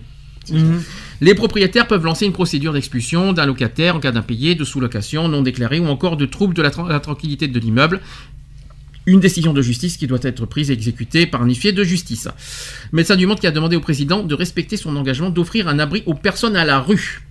Les 1.21 1.35
propriétaires 1.35 1.87
peuvent 1.87 2.05
lancer 2.05 2.25
une 2.25 2.33
procédure 2.33 2.73
d'expulsion 2.73 3.33
d'un 3.33 3.45
locataire 3.45 3.95
en 3.95 3.99
cas 3.99 4.11
d'impayé, 4.11 4.55
de 4.55 4.63
sous-location 4.63 5.27
non 5.27 5.41
déclarée 5.41 5.79
ou 5.79 5.87
encore 5.87 6.15
de 6.17 6.25
trouble 6.25 6.53
de 6.53 6.61
la, 6.61 6.69
tra- 6.69 6.87
la 6.87 6.99
tranquillité 6.99 7.47
de 7.47 7.59
l'immeuble. 7.59 7.99
Une 9.05 9.19
décision 9.19 9.53
de 9.53 9.61
justice 9.61 9.97
qui 9.97 10.07
doit 10.07 10.19
être 10.21 10.45
prise 10.45 10.69
et 10.69 10.73
exécutée 10.73 11.25
par 11.25 11.41
un 11.41 11.47
huissier 11.47 11.71
de 11.71 11.83
justice. 11.83 12.27
Médecin 12.91 13.15
du 13.15 13.25
Monde 13.25 13.39
qui 13.39 13.47
a 13.47 13.51
demandé 13.51 13.75
au 13.75 13.81
président 13.81 14.23
de 14.23 14.35
respecter 14.35 14.77
son 14.77 14.95
engagement 14.95 15.29
d'offrir 15.29 15.67
un 15.67 15.79
abri 15.79 16.03
aux 16.05 16.13
personnes 16.13 16.55
à 16.55 16.63
la 16.63 16.79
rue. 16.79 17.23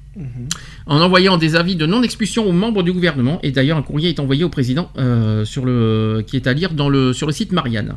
En 0.86 1.00
envoyant 1.00 1.36
des 1.36 1.54
avis 1.54 1.76
de 1.76 1.86
non-expulsion 1.86 2.44
aux 2.44 2.52
membres 2.52 2.82
du 2.82 2.92
gouvernement, 2.92 3.38
et 3.44 3.52
d'ailleurs 3.52 3.78
un 3.78 3.82
courrier 3.82 4.08
est 4.08 4.18
envoyé 4.18 4.42
au 4.42 4.48
président 4.48 4.90
euh, 4.98 5.44
sur 5.44 5.64
le, 5.64 6.24
qui 6.26 6.34
est 6.34 6.48
à 6.48 6.52
lire 6.52 6.72
dans 6.72 6.88
le, 6.88 7.12
sur 7.12 7.28
le 7.28 7.32
site 7.32 7.52
Marianne. 7.52 7.96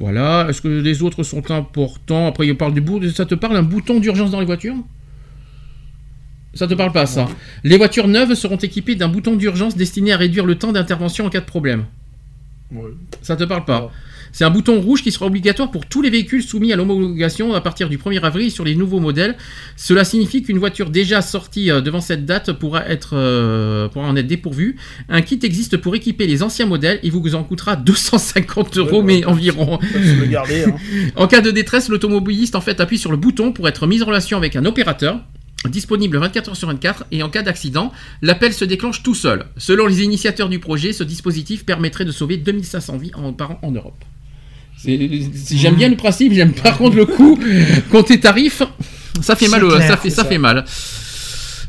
Voilà, 0.00 0.46
est-ce 0.48 0.62
que 0.62 0.68
les 0.68 1.02
autres 1.02 1.22
sont 1.22 1.50
importants? 1.50 2.26
Après, 2.26 2.46
il 2.46 2.56
parle 2.56 2.72
du 2.72 2.80
bout, 2.80 3.06
ça 3.10 3.26
te 3.26 3.34
parle 3.34 3.56
un 3.56 3.62
bouton 3.62 4.00
d'urgence 4.00 4.30
dans 4.30 4.40
les 4.40 4.46
voitures? 4.46 4.76
Ça 6.54 6.66
te 6.66 6.72
parle 6.72 6.90
pas, 6.90 7.04
ça? 7.04 7.28
Les 7.62 7.76
voitures 7.76 8.08
neuves 8.08 8.34
seront 8.34 8.56
équipées 8.56 8.96
d'un 8.96 9.08
bouton 9.08 9.36
d'urgence 9.36 9.76
destiné 9.76 10.12
à 10.12 10.16
réduire 10.16 10.46
le 10.46 10.56
temps 10.56 10.72
d'intervention 10.72 11.26
en 11.26 11.28
cas 11.28 11.40
de 11.40 11.44
problème. 11.44 11.84
Ouais. 12.72 12.90
Ça 13.20 13.36
te 13.36 13.44
parle 13.44 13.66
pas? 13.66 13.92
C'est 14.32 14.44
un 14.44 14.50
bouton 14.50 14.80
rouge 14.80 15.02
qui 15.02 15.12
sera 15.12 15.26
obligatoire 15.26 15.70
pour 15.70 15.86
tous 15.86 16.02
les 16.02 16.10
véhicules 16.10 16.42
soumis 16.42 16.72
à 16.72 16.76
l'homologation 16.76 17.54
à 17.54 17.60
partir 17.60 17.88
du 17.88 17.98
1er 17.98 18.20
avril 18.20 18.50
sur 18.50 18.64
les 18.64 18.74
nouveaux 18.74 19.00
modèles. 19.00 19.36
Cela 19.76 20.04
signifie 20.04 20.42
qu'une 20.42 20.58
voiture 20.58 20.90
déjà 20.90 21.22
sortie 21.22 21.70
euh, 21.70 21.80
devant 21.80 22.00
cette 22.00 22.24
date 22.24 22.52
pourra, 22.52 22.86
être, 22.88 23.10
euh, 23.14 23.88
pourra 23.88 24.08
en 24.08 24.16
être 24.16 24.26
dépourvue. 24.26 24.76
Un 25.08 25.22
kit 25.22 25.38
existe 25.42 25.76
pour 25.76 25.94
équiper 25.94 26.26
les 26.26 26.42
anciens 26.42 26.66
modèles. 26.66 27.00
Il 27.02 27.12
vous 27.12 27.34
en 27.34 27.44
coûtera 27.44 27.76
250 27.76 28.78
euros, 28.78 29.02
mais 29.02 29.24
environ. 29.24 29.78
Faut 29.80 29.98
se 29.98 30.20
le 30.20 30.26
garder, 30.26 30.64
hein. 30.64 30.76
En 31.16 31.26
cas 31.26 31.40
de 31.40 31.50
détresse, 31.50 31.88
l'automobiliste 31.88 32.54
en 32.54 32.60
fait 32.60 32.80
appuie 32.80 32.98
sur 32.98 33.10
le 33.10 33.16
bouton 33.16 33.52
pour 33.52 33.68
être 33.68 33.86
mis 33.86 34.02
en 34.02 34.06
relation 34.06 34.36
avec 34.36 34.56
un 34.56 34.64
opérateur 34.64 35.20
disponible 35.68 36.16
24 36.16 36.48
heures 36.48 36.56
sur 36.56 36.68
24 36.68 37.04
et 37.10 37.22
en 37.22 37.28
cas 37.28 37.42
d'accident, 37.42 37.92
l'appel 38.22 38.54
se 38.54 38.64
déclenche 38.64 39.02
tout 39.02 39.14
seul. 39.14 39.46
Selon 39.58 39.86
les 39.86 40.02
initiateurs 40.02 40.48
du 40.48 40.58
projet, 40.58 40.92
ce 40.92 41.04
dispositif 41.04 41.66
permettrait 41.66 42.04
de 42.04 42.12
sauver 42.12 42.38
2500 42.38 42.96
vies 42.96 43.12
par 43.36 43.50
an 43.50 43.58
en 43.62 43.70
Europe. 43.70 44.02
J'aime 44.84 45.74
bien 45.74 45.88
le 45.88 45.96
principe, 45.96 46.32
j'aime 46.32 46.52
par 46.52 46.78
contre 46.78 46.96
le 46.96 47.06
coût. 47.06 47.38
Compter 47.90 48.18
tarif, 48.20 48.62
ça 49.20 49.36
fait 49.36 49.48
mal, 49.48 49.64
au- 49.64 49.68
clair, 49.74 49.86
ça 49.88 49.96
fait, 49.96 50.10
c'est 50.10 50.16
ça 50.16 50.22
ça. 50.22 50.28
fait 50.28 50.38
mal. 50.38 50.64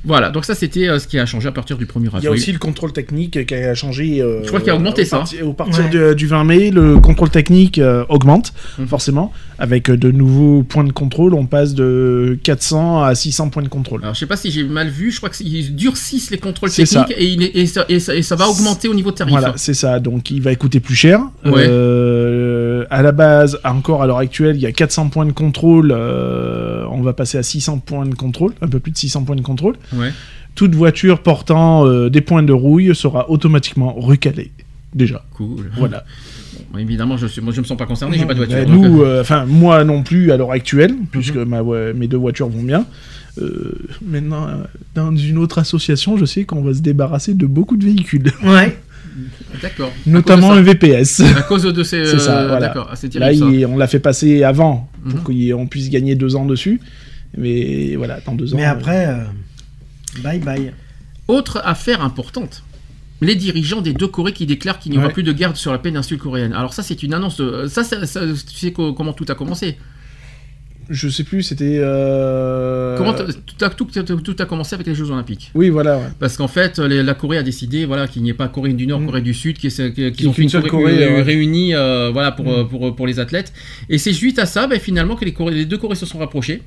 Voilà, 0.03 0.29
donc 0.31 0.45
ça 0.45 0.55
c'était 0.55 0.87
euh, 0.89 0.97
ce 0.99 1.07
qui 1.07 1.19
a 1.19 1.25
changé 1.25 1.47
à 1.47 1.51
partir 1.51 1.77
du 1.77 1.85
1er 1.85 2.07
avril. 2.07 2.19
Il 2.21 2.23
y 2.23 2.27
a 2.27 2.31
aussi 2.31 2.51
le 2.51 2.57
contrôle 2.59 2.91
technique 2.91 3.45
qui 3.45 3.53
a 3.53 3.75
changé. 3.75 4.21
euh, 4.21 4.41
Je 4.43 4.47
crois 4.47 4.59
qu'il 4.59 4.69
a 4.71 4.75
augmenté 4.75 5.03
au 5.03 5.05
ça. 5.05 5.17
parti- 5.19 5.41
Au 5.41 5.53
partir 5.53 5.85
Ouais. 5.93 6.15
du 6.15 6.25
20 6.27 6.43
mai, 6.43 6.71
le 6.71 6.99
contrôle 6.99 7.29
technique 7.29 7.77
euh, 7.77 8.03
augmente, 8.09 8.53
Mhm. 8.79 8.87
forcément, 8.87 9.31
avec 9.59 9.89
euh, 9.89 9.97
de 9.97 10.09
nouveaux 10.11 10.63
points 10.63 10.83
de 10.83 10.91
contrôle. 10.91 11.33
On 11.35 11.45
passe 11.45 11.73
de 11.75 12.37
400 12.43 13.03
à 13.03 13.13
600 13.13 13.49
points 13.49 13.61
de 13.63 13.67
contrôle. 13.67 14.01
Alors 14.01 14.15
je 14.15 14.19
sais 14.19 14.25
pas 14.25 14.37
si 14.37 14.49
j'ai 14.51 14.63
mal 14.63 14.89
vu, 14.89 15.11
je 15.11 15.17
crois 15.17 15.29
qu'ils 15.29 15.75
durcissent 15.75 16.31
les 16.31 16.37
contrôles 16.39 16.71
techniques 16.71 17.13
et, 17.15 17.25
il 17.27 17.43
est- 17.43 17.55
et 17.55 17.65
ça, 17.67 17.85
et 17.87 17.99
ça- 17.99 18.15
et 18.15 18.21
ça 18.23 18.35
va 18.35 18.47
augmenter 18.47 18.87
au 18.87 18.93
niveau 18.95 19.11
de 19.11 19.15
tarif. 19.17 19.31
Voilà, 19.31 19.53
c'est 19.57 19.73
ça. 19.75 19.99
Donc, 19.99 20.31
il 20.31 20.41
va 20.41 20.53
coûter 20.55 20.79
plus 20.79 20.95
cher. 20.95 21.21
Ouais. 21.45 21.65
Euh, 21.67 22.85
à 22.89 23.01
la 23.01 23.11
base, 23.11 23.59
encore 23.63 24.01
à 24.03 24.07
l'heure 24.07 24.17
actuelle, 24.17 24.55
il 24.55 24.61
y 24.61 24.65
a 24.65 24.71
400 24.71 25.09
points 25.09 25.25
de 25.25 25.31
contrôle. 25.31 25.91
euh, 25.91 26.85
on 26.91 27.01
va 27.01 27.13
passer 27.13 27.37
à 27.37 27.43
600 27.43 27.79
points 27.79 28.05
de 28.05 28.15
contrôle, 28.15 28.53
un 28.61 28.67
peu 28.67 28.79
plus 28.79 28.91
de 28.91 28.97
600 28.97 29.23
points 29.23 29.35
de 29.35 29.41
contrôle. 29.41 29.75
Ouais. 29.93 30.11
Toute 30.55 30.75
voiture 30.75 31.21
portant 31.23 31.85
euh, 31.87 32.09
des 32.09 32.21
points 32.21 32.43
de 32.43 32.53
rouille 32.53 32.93
sera 32.95 33.29
automatiquement 33.29 33.93
recalée. 33.93 34.51
Déjà. 34.93 35.23
Cool. 35.35 35.71
Voilà. 35.77 36.03
Bon, 36.71 36.77
évidemment, 36.79 37.15
je, 37.17 37.27
suis, 37.27 37.41
moi, 37.41 37.53
je 37.53 37.61
me 37.61 37.65
sens 37.65 37.77
pas 37.77 37.85
concerné, 37.85 38.17
j'ai 38.17 38.25
pas 38.25 38.33
de 38.33 38.39
voiture. 38.39 38.57
Ben, 38.57 38.69
nous, 38.69 39.01
euh, 39.01 39.05
euh, 39.05 39.21
enfin 39.21 39.45
moi 39.45 39.83
non 39.85 40.03
plus 40.03 40.31
à 40.31 40.37
l'heure 40.37 40.51
actuelle, 40.51 40.93
puisque 41.11 41.35
ma 41.37 41.61
voi- 41.61 41.93
mes 41.93 42.07
deux 42.07 42.17
voitures 42.17 42.49
vont 42.49 42.63
bien. 42.63 42.85
Euh, 43.41 43.71
maintenant, 44.05 44.47
dans 44.93 45.15
une 45.15 45.37
autre 45.37 45.57
association, 45.59 46.17
je 46.17 46.25
sais 46.25 46.43
qu'on 46.43 46.61
va 46.61 46.73
se 46.73 46.81
débarrasser 46.81 47.33
de 47.33 47.45
beaucoup 47.45 47.77
de 47.77 47.85
véhicules. 47.85 48.29
Ouais. 48.43 48.77
D'accord. 49.61 49.91
Notamment 50.05 50.55
de 50.55 50.61
VPS. 50.61 51.21
À 51.37 51.41
cause 51.43 51.63
de 51.63 51.83
ces. 51.83 52.05
C'est 52.11 52.19
ça, 52.19 52.47
voilà. 52.47 52.67
D'accord, 52.67 52.89
ah, 52.91 52.95
c'est 52.95 53.13
Là, 53.15 53.27
terrible. 53.29 53.45
ça. 53.45 53.51
il- 53.57 53.65
on 53.65 53.77
l'a 53.77 53.87
fait 53.87 53.99
passer 53.99 54.43
avant 54.43 54.89
pour 55.09 55.31
Mhm. 55.31 55.53
qu'on 55.53 55.67
puisse 55.67 55.89
gagner 55.89 56.15
deux 56.15 56.35
ans 56.35 56.45
dessus. 56.45 56.79
Mais 57.37 57.95
voilà, 57.95 58.19
dans 58.25 58.35
deux 58.35 58.53
ans. 58.53 58.57
Mais 58.57 58.65
euh, 58.65 58.71
après, 58.71 59.07
euh, 59.07 59.15
bye 60.19 60.39
bye. 60.39 60.73
Autre 61.27 61.61
affaire 61.63 62.01
importante. 62.03 62.63
Les 63.21 63.35
dirigeants 63.35 63.81
des 63.81 63.93
deux 63.93 64.07
Corées 64.07 64.33
qui 64.33 64.45
déclarent 64.47 64.79
qu'il 64.79 64.91
n'y 64.91 64.97
aura 64.97 65.07
Ouais. 65.07 65.13
plus 65.13 65.23
de 65.23 65.31
guerre 65.31 65.55
sur 65.55 65.71
la 65.71 65.77
péninsule 65.77 66.17
coréenne. 66.17 66.53
Alors 66.53 66.73
ça, 66.73 66.81
c'est 66.83 67.03
une 67.03 67.13
annonce. 67.13 67.37
de- 67.37 67.67
Ça, 67.67 67.83
ça- 67.83 68.05
ça- 68.07 68.21
tu 68.21 68.55
sais 68.57 68.71
co- 68.71 68.93
comment 68.93 69.13
tout 69.13 69.25
a 69.29 69.35
commencé? 69.35 69.77
Je 70.89 71.07
sais 71.07 71.23
plus, 71.23 71.43
c'était. 71.43 71.77
euh, 71.79 72.97
Comment 72.97 73.13
tout 73.13 73.23
a, 73.63 73.69
tout, 73.69 74.35
a 74.39 74.45
commencé 74.45 74.73
avec 74.73 74.87
les 74.87 74.95
Jeux 74.95 75.09
Olympiques? 75.11 75.51
Oui, 75.53 75.69
voilà. 75.69 75.97
ouais. 75.97 76.07
Parce 76.19 76.35
qu'en 76.35 76.47
fait, 76.49 76.79
les- 76.79 77.03
la 77.03 77.13
Corée 77.13 77.37
a 77.37 77.43
décidé 77.43 77.85
voilà, 77.85 78.07
qu'il 78.07 78.23
n'y 78.23 78.31
ait 78.31 78.33
pas 78.33 78.47
Corée 78.49 78.73
du 78.73 78.87
Nord, 78.87 78.99
Mm. 78.99 79.05
Corée 79.05 79.21
du 79.21 79.33
Sud, 79.33 79.57
qu'ils 79.57 79.71
Qu'il 79.71 80.25
y 80.25 80.27
ont 80.27 80.33
une 80.33 80.49
Corée, 80.67 81.03
euh, 81.05 81.23
réunie 81.23 81.75
euh, 81.75 82.09
voilà, 82.11 82.31
pour, 82.31 82.45
Mm. 82.47 82.67
pour, 82.67 82.95
pour 82.95 83.07
les 83.07 83.19
athlètes. 83.19 83.53
Et 83.87 83.99
c'est 83.99 84.11
suite 84.13 84.39
à 84.39 84.45
ça, 84.45 84.67
ben, 84.67 84.79
finalement, 84.79 85.15
que 85.15 85.23
les, 85.23 85.31
Corées- 85.33 85.53
les 85.53 85.65
deux 85.65 85.77
Corées 85.77 85.95
se 85.95 86.05
sont 86.07 86.17
rapprochées. 86.17 86.61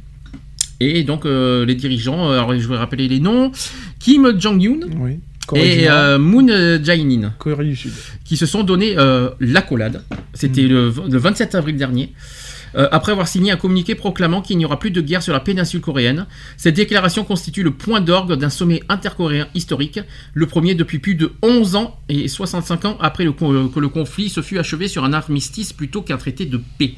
Et 0.80 1.04
donc, 1.04 1.24
euh, 1.26 1.64
les 1.64 1.74
dirigeants, 1.74 2.28
euh, 2.30 2.34
alors 2.38 2.58
je 2.58 2.68
vais 2.68 2.76
rappeler 2.76 3.08
les 3.08 3.20
noms 3.20 3.52
Kim 4.00 4.38
Jong-un 4.38 4.80
Oui. 4.98 5.18
Et 5.54 5.90
euh, 5.90 6.18
Moon 6.18 6.46
Jae-in 6.82 7.32
Corée 7.38 7.66
du 7.66 7.76
Sud. 7.76 7.92
qui 8.24 8.36
se 8.38 8.46
sont 8.46 8.62
donné 8.62 8.94
euh, 8.96 9.28
l'accolade. 9.40 10.02
C'était 10.32 10.62
Mm. 10.62 10.68
le, 10.68 10.92
le 11.10 11.18
27 11.18 11.54
avril 11.54 11.76
dernier. 11.76 12.12
euh, 12.76 12.88
après 12.90 13.12
avoir 13.12 13.28
signé 13.28 13.52
un 13.52 13.56
communiqué 13.56 13.94
proclamant 13.94 14.42
qu'il 14.42 14.58
n'y 14.58 14.64
aura 14.64 14.80
plus 14.80 14.90
de 14.90 15.00
guerre 15.00 15.22
sur 15.22 15.32
la 15.32 15.38
péninsule 15.38 15.80
coréenne. 15.80 16.26
Cette 16.56 16.74
déclaration 16.74 17.22
constitue 17.24 17.62
le 17.62 17.70
point 17.70 18.00
d'orgue 18.00 18.32
d'un 18.32 18.50
sommet 18.50 18.82
intercoréen 18.88 19.46
historique, 19.54 20.00
le 20.32 20.46
premier 20.46 20.74
depuis 20.74 20.98
plus 20.98 21.14
de 21.14 21.30
11 21.42 21.76
ans 21.76 22.00
et 22.08 22.26
65 22.26 22.84
ans 22.86 22.96
après 23.00 23.22
le 23.22 23.30
que 23.32 23.78
le 23.78 23.88
conflit 23.88 24.28
se 24.28 24.40
fut 24.42 24.58
achevé 24.58 24.88
sur 24.88 25.04
un 25.04 25.12
armistice 25.12 25.72
plutôt 25.72 26.02
qu'un 26.02 26.16
traité 26.16 26.46
de 26.46 26.60
paix. 26.78 26.94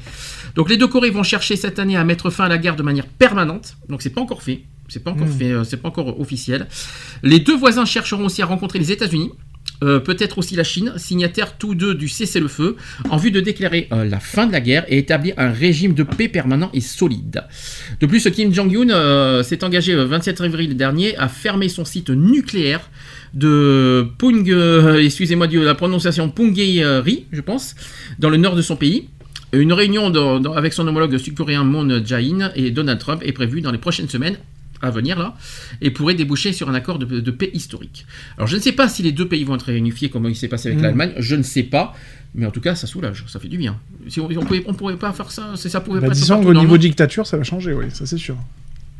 Donc 0.57 0.69
les 0.69 0.75
deux 0.77 0.87
Corées 0.87 1.11
vont 1.11 1.23
chercher 1.23 1.55
cette 1.55 1.77
année 1.79 1.95
à 1.95 2.03
mettre 2.03 2.29
fin 2.31 2.45
à 2.45 2.49
la 2.49 2.57
guerre 2.57 2.75
de 2.75 2.83
manière 2.83 3.05
permanente, 3.05 3.77
donc 3.89 4.01
c'est 4.01 4.09
pas 4.09 4.21
encore 4.21 4.41
fait. 4.41 4.63
C'est 4.89 5.03
pas 5.03 5.11
encore 5.11 5.27
Mm. 5.27 5.31
fait, 5.31 5.51
euh, 5.51 5.63
c'est 5.63 5.77
pas 5.77 5.89
encore 5.89 6.19
officiel. 6.19 6.67
Les 7.21 7.39
deux 7.39 7.55
voisins 7.55 7.85
chercheront 7.85 8.25
aussi 8.25 8.41
à 8.41 8.45
rencontrer 8.45 8.79
les 8.79 8.91
États-Unis, 8.91 9.31
euh, 9.83 9.99
peut-être 9.99 10.39
aussi 10.39 10.55
la 10.55 10.63
Chine, 10.63 10.93
signataires 10.97 11.57
tous 11.59 11.75
deux 11.75 11.93
du 11.93 12.07
cessez-le-feu, 12.07 12.75
en 13.09 13.17
vue 13.17 13.29
de 13.29 13.39
déclarer 13.39 13.87
euh, 13.91 14.05
la 14.05 14.19
fin 14.19 14.47
de 14.47 14.51
la 14.51 14.59
guerre 14.59 14.85
et 14.87 14.97
établir 14.97 15.35
un 15.37 15.51
régime 15.51 15.93
de 15.93 16.01
paix 16.01 16.27
permanent 16.27 16.71
et 16.73 16.81
solide. 16.81 17.43
De 17.99 18.07
plus, 18.07 18.27
Kim 18.31 18.51
Jong-un 18.51 18.89
euh, 18.89 19.43
s'est 19.43 19.63
engagé 19.63 19.93
le 19.93 20.03
27 20.05 20.41
avril 20.41 20.75
dernier 20.75 21.15
à 21.17 21.27
fermer 21.27 21.69
son 21.69 21.85
site 21.85 22.09
nucléaire 22.09 22.89
de 23.35 24.07
Pung, 24.17 24.49
excusez-moi 24.99 25.45
de 25.45 25.59
la 25.59 25.75
prononciation 25.75 26.29
Punggye-ri, 26.29 27.25
je 27.31 27.41
pense, 27.41 27.75
dans 28.17 28.31
le 28.31 28.37
nord 28.37 28.55
de 28.55 28.63
son 28.63 28.77
pays. 28.77 29.09
Une 29.53 29.71
réunion 29.73 30.09
dans- 30.09 30.39
dans- 30.39 30.53
avec 30.53 30.73
son 30.73 30.87
homologue 30.87 31.17
sud-coréen 31.17 31.63
Moon 31.63 32.01
Jae-in 32.05 32.51
et 32.55 32.71
Donald 32.71 32.99
Trump 32.99 33.21
est 33.25 33.31
prévue 33.31 33.61
dans 33.61 33.71
les 33.71 33.77
prochaines 33.77 34.09
semaines 34.09 34.37
à 34.81 34.91
venir 34.91 35.17
là 35.17 35.35
et 35.81 35.89
pourrait 35.89 36.13
déboucher 36.13 36.53
sur 36.53 36.69
un 36.69 36.73
accord 36.75 36.99
de, 36.99 37.05
de 37.19 37.31
paix 37.31 37.49
historique. 37.53 38.05
Alors 38.37 38.47
je 38.47 38.57
ne 38.57 38.61
sais 38.61 38.73
pas 38.73 38.87
si 38.89 39.01
les 39.03 39.11
deux 39.11 39.27
pays 39.27 39.43
vont 39.43 39.55
être 39.55 39.63
réunifiés 39.63 40.09
comme 40.09 40.25
il 40.25 40.35
s'est 40.35 40.47
passé 40.49 40.67
avec 40.67 40.79
Mm. 40.79 40.83
l'Allemagne, 40.83 41.13
je 41.17 41.35
ne 41.35 41.41
sais 41.43 41.63
pas, 41.63 41.95
mais 42.35 42.45
en 42.45 42.51
tout 42.51 42.61
cas 42.61 42.75
ça 42.75 42.85
soulage, 42.87 43.23
ça 43.27 43.39
fait 43.39 43.47
du 43.47 43.57
bien. 43.57 43.79
Si 44.07 44.19
on, 44.19 44.29
on 44.67 44.73
pourrait 44.73 44.97
pas 44.97 45.13
faire 45.13 45.31
ça, 45.31 45.53
ça 45.55 45.81
pouvait 45.81 45.99
Bah, 46.01 46.07
pas 46.09 46.13
disons 46.13 46.43
qu'au 46.43 46.53
niveau 46.53 46.77
dictature, 46.77 47.25
ça 47.25 47.37
va 47.37 47.43
changer, 47.43 47.73
oui, 47.73 47.85
ça 47.91 48.05
c'est 48.05 48.17
sûr. 48.17 48.35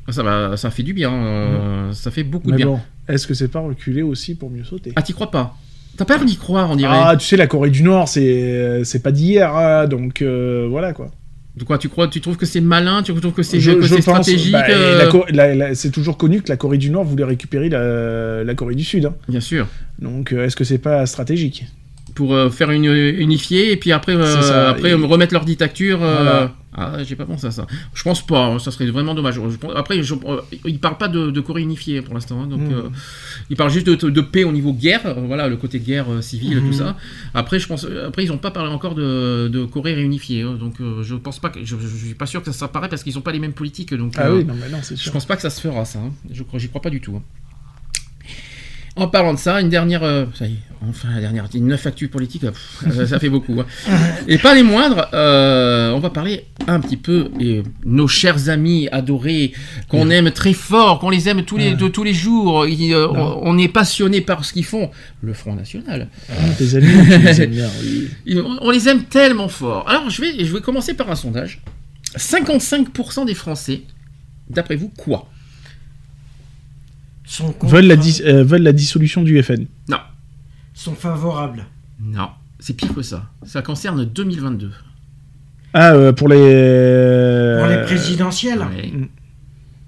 ça 0.10 0.24
va, 0.24 0.58
ça 0.58 0.72
fait 0.72 0.82
du 0.84 0.94
bien, 0.94 1.14
euh, 1.14 1.92
ça 1.94 2.10
fait 2.10 2.24
beaucoup 2.24 2.50
de 2.52 2.56
bien. 2.58 2.66
bon, 2.68 2.80
est-ce 3.08 3.28
que 3.28 3.34
c'est 3.36 3.50
pas 3.50 3.60
reculé 3.60 4.02
aussi 4.02 4.34
pour 4.34 4.50
mieux 4.50 4.64
sauter? 4.64 4.94
Ah 4.96 5.02
t'y 5.04 5.14
crois 5.14 5.30
pas? 5.30 5.56
T'as 5.98 6.06
peur 6.06 6.24
d'y 6.26 6.38
croire, 6.38 6.70
on 6.70 6.76
dirait. 6.76 6.92
Ah, 6.94 7.16
tu 7.18 7.26
sais, 7.26 7.38
la 7.38 7.48
Corée 7.48 7.70
du 7.72 7.84
Nord, 7.84 8.08
c'est 8.08 8.82
c'est 8.84 9.02
pas 9.02 9.12
d'hier, 9.12 9.56
hein, 9.56 9.88
donc 9.88 10.22
euh, 10.22 10.68
voilà 10.70 10.94
quoi. 10.94 11.10
De 11.56 11.64
quoi 11.64 11.80
tu 11.80 11.90
crois 11.90 12.08
Tu 12.08 12.22
trouves 12.22 12.38
que 12.38 12.46
c'est 12.46 12.62
malin 12.62 13.02
Tu 13.02 13.12
trouves 13.16 13.34
que 13.34 13.42
c'est 13.42 13.60
Je- 13.60 13.72
que 13.72 13.82
je 13.82 13.88
c'est 13.88 13.96
pense- 13.96 14.04
stratégique 14.04 14.52
bah, 14.52 14.66
euh, 14.70 14.98
la 15.00 15.08
Co- 15.08 15.26
la- 15.30 15.56
la- 15.56 15.74
C'est 15.76 15.90
toujours 15.90 16.16
connu 16.18 16.42
que 16.44 16.50
la 16.50 16.56
Corée 16.56 16.78
du 16.78 16.92
Nord 16.92 17.04
voulait 17.04 17.24
récupérer 17.24 17.68
la, 17.70 18.54
Corée 18.54 18.76
du 18.76 18.84
Sud. 18.84 19.08
hein. 19.08 19.16
Bien 19.28 19.40
sûr. 19.40 19.66
Donc 19.98 20.34
euh, 20.34 20.46
est-ce 20.46 20.56
que 20.56 20.64
c'est 20.64 20.78
pas 20.78 21.06
stratégique? 21.08 21.66
Pour 22.14 22.36
euh, 22.36 22.50
faire 22.52 22.70
une 22.72 22.86
unifier 22.86 23.72
et 23.72 23.78
puis 23.78 23.92
après, 23.92 24.14
après 24.14 24.92
et- 24.92 24.94
remettre 24.94 25.34
leur 25.34 25.46
dictature. 25.46 25.98
Voilà. 26.00 26.54
Ah, 26.80 27.04
j'ai 27.04 27.16
pas 27.16 27.26
pensé 27.26 27.48
à 27.48 27.52
ça. 27.52 27.66
Je 27.96 28.04
pense 28.04 28.26
pas. 28.26 28.46
hein, 28.46 28.60
Ça 28.60 28.70
serait 28.70 28.86
vraiment 28.92 29.16
dommage. 29.16 29.34
Je 29.36 29.58
pense- 29.58 29.74
Après, 29.76 30.04
je, 30.04 30.14
euh, 30.14 30.42
il 30.66 30.80
parle 30.80 30.98
pas 30.98 31.08
de, 31.08 31.32
de 31.32 31.42
Corée 31.42 31.64
unifiée 31.64 32.04
pour 32.04 32.14
l'instant. 32.14 32.42
hein, 32.44 32.48
donc, 32.48 32.62
Mm. 32.62 32.72
euh, 32.72 32.82
il 33.50 33.56
parle 33.58 33.72
juste 33.72 33.88
de, 33.88 33.96
de 34.10 34.22
paix 34.22 34.44
au 34.44 34.52
niveau 34.52 34.74
guerre. 34.74 35.02
euh, 35.06 35.14
voilà, 35.26 35.48
le 35.48 35.58
côté 35.58 35.80
guerre 35.80 36.06
euh, 36.12 36.22
civile, 36.22 36.62
Mhm. 36.62 36.68
tout 36.68 36.74
ça. 36.74 36.96
Après, 37.34 37.58
je 37.60 37.68
pense. 37.68 37.86
Après, 38.06 38.24
ils 38.24 38.32
ont 38.32 38.38
pas 38.38 38.52
parlé 38.52 38.72
encore 38.72 38.94
de, 38.96 39.48
de 39.52 39.66
Corée 39.66 39.94
réunifiée. 39.96 40.44
hein, 40.44 40.54
donc, 40.60 40.80
euh, 40.80 41.02
je 41.04 41.16
pense 41.16 41.40
pas. 41.40 41.50
Que, 41.50 41.66
je, 41.66 41.76
suis 41.76 42.14
pas 42.14 42.28
sûr 42.28 42.44
que 42.44 42.52
ça 42.52 42.66
apparaît 42.66 42.90
parce 42.90 43.02
qu'ils 43.04 43.18
ont 43.18 43.22
pas 43.22 43.32
les 43.32 43.40
mêmes 43.40 43.54
politiques. 43.54 43.94
Donc, 43.96 44.14
Ah 44.18 44.32
oui, 44.32 44.46
non, 44.46 44.54
mais 44.54 44.70
non, 44.70 44.78
c'est 44.84 44.96
Je 44.96 45.10
pense 45.12 45.26
pas 45.26 45.36
que 45.36 45.42
ça 45.42 45.50
se 45.50 45.60
fera, 45.62 45.84
ça. 45.84 45.98
hein. 46.00 46.12
Je 46.32 46.44
crois, 46.44 46.60
j'y 46.60 46.70
crois 46.70 46.82
pas 46.82 46.90
du 46.92 47.02
tout. 47.02 47.20
En 48.98 49.08
parlant 49.08 49.34
de 49.34 49.40
ça, 49.40 49.62
une 49.62 49.70
dernière, 49.70 50.04
euh, 50.04 50.26
ça 50.34 50.48
y 50.48 50.54
est, 50.54 50.58
enfin 50.90 51.10
la 51.14 51.22
dernière, 51.22 51.48
une 51.54 51.68
neuf 51.68 51.86
actus 51.86 52.10
politiques, 52.10 52.44
euh, 52.46 52.52
pff, 52.52 52.94
ça, 52.96 53.06
ça 53.08 53.20
fait 53.20 53.30
beaucoup. 53.30 53.60
hein. 53.62 53.66
Et 54.28 54.38
pas 54.38 54.54
les 54.56 54.64
moindres, 54.64 55.08
euh, 55.14 55.92
on 55.92 56.00
va 56.00 56.10
parler 56.10 56.46
un 56.68 56.80
petit 56.80 56.98
peu 56.98 57.30
et 57.40 57.64
nos 57.86 58.08
chers 58.08 58.50
amis 58.50 58.90
adorés 58.92 59.54
qu'on 59.88 60.10
aime 60.10 60.32
très 60.32 60.54
fort, 60.54 61.00
qu'on 61.00 61.10
les 61.12 61.30
aime 61.30 61.44
tous 61.44 61.58
les 61.58 61.76
de 61.76 61.88
tous 61.88 62.04
les 62.04 62.14
jours. 62.14 62.66
ils, 62.68 62.94
euh, 62.94 63.08
on, 63.08 63.40
on 63.44 63.58
est 63.58 63.68
passionné 63.70 64.20
par 64.22 64.44
ce 64.44 64.52
qu'ils 64.52 64.66
font. 64.66 64.90
Le 65.22 65.34
Front 65.34 65.56
National. 65.56 66.08
Ah, 66.30 66.34
tes 66.58 66.76
amis, 66.76 66.88
tu 66.88 67.18
les 67.20 67.42
aimes 67.44 67.52
bien, 67.52 67.70
oui. 67.82 68.08
Ils- 68.26 68.40
on, 68.42 68.58
on 68.62 68.72
les 68.72 68.90
aime 68.90 69.04
tellement 69.04 69.48
fort. 69.48 69.88
Alors 69.88 70.10
je 70.10 70.22
vais, 70.22 70.44
je 70.44 70.52
vais 70.54 70.62
commencer 70.62 70.94
par 70.96 71.10
un 71.10 71.16
sondage. 71.16 71.62
55% 72.18 73.26
des 73.26 73.34
Français, 73.36 73.82
d'après 74.50 74.76
vous, 74.76 74.90
quoi? 74.90 75.30
Sont, 77.30 77.54
Veulent 77.64 77.88
la, 77.88 77.98
dis- 77.98 78.22
euh, 78.26 78.44
veulent 78.44 78.62
la 78.64 78.72
dissolution 78.72 79.22
du 79.22 79.42
FN. 79.44 79.66
Non. 79.90 79.98
sont 80.74 80.96
favorables. 80.96 81.66
Non, 82.00 82.30
c'est 82.60 82.74
pire 82.74 82.94
que 82.96 83.02
ça. 83.02 83.26
Ça 83.44 83.62
concerne 83.62 84.06
2022. 84.06 84.72
Ah, 85.74 85.92
euh, 85.94 86.14
pour 86.14 86.30
les. 86.30 86.36
Pour 87.60 87.68
les 87.68 87.84
présidentielles. 87.86 88.60
Ouais. 88.62 88.94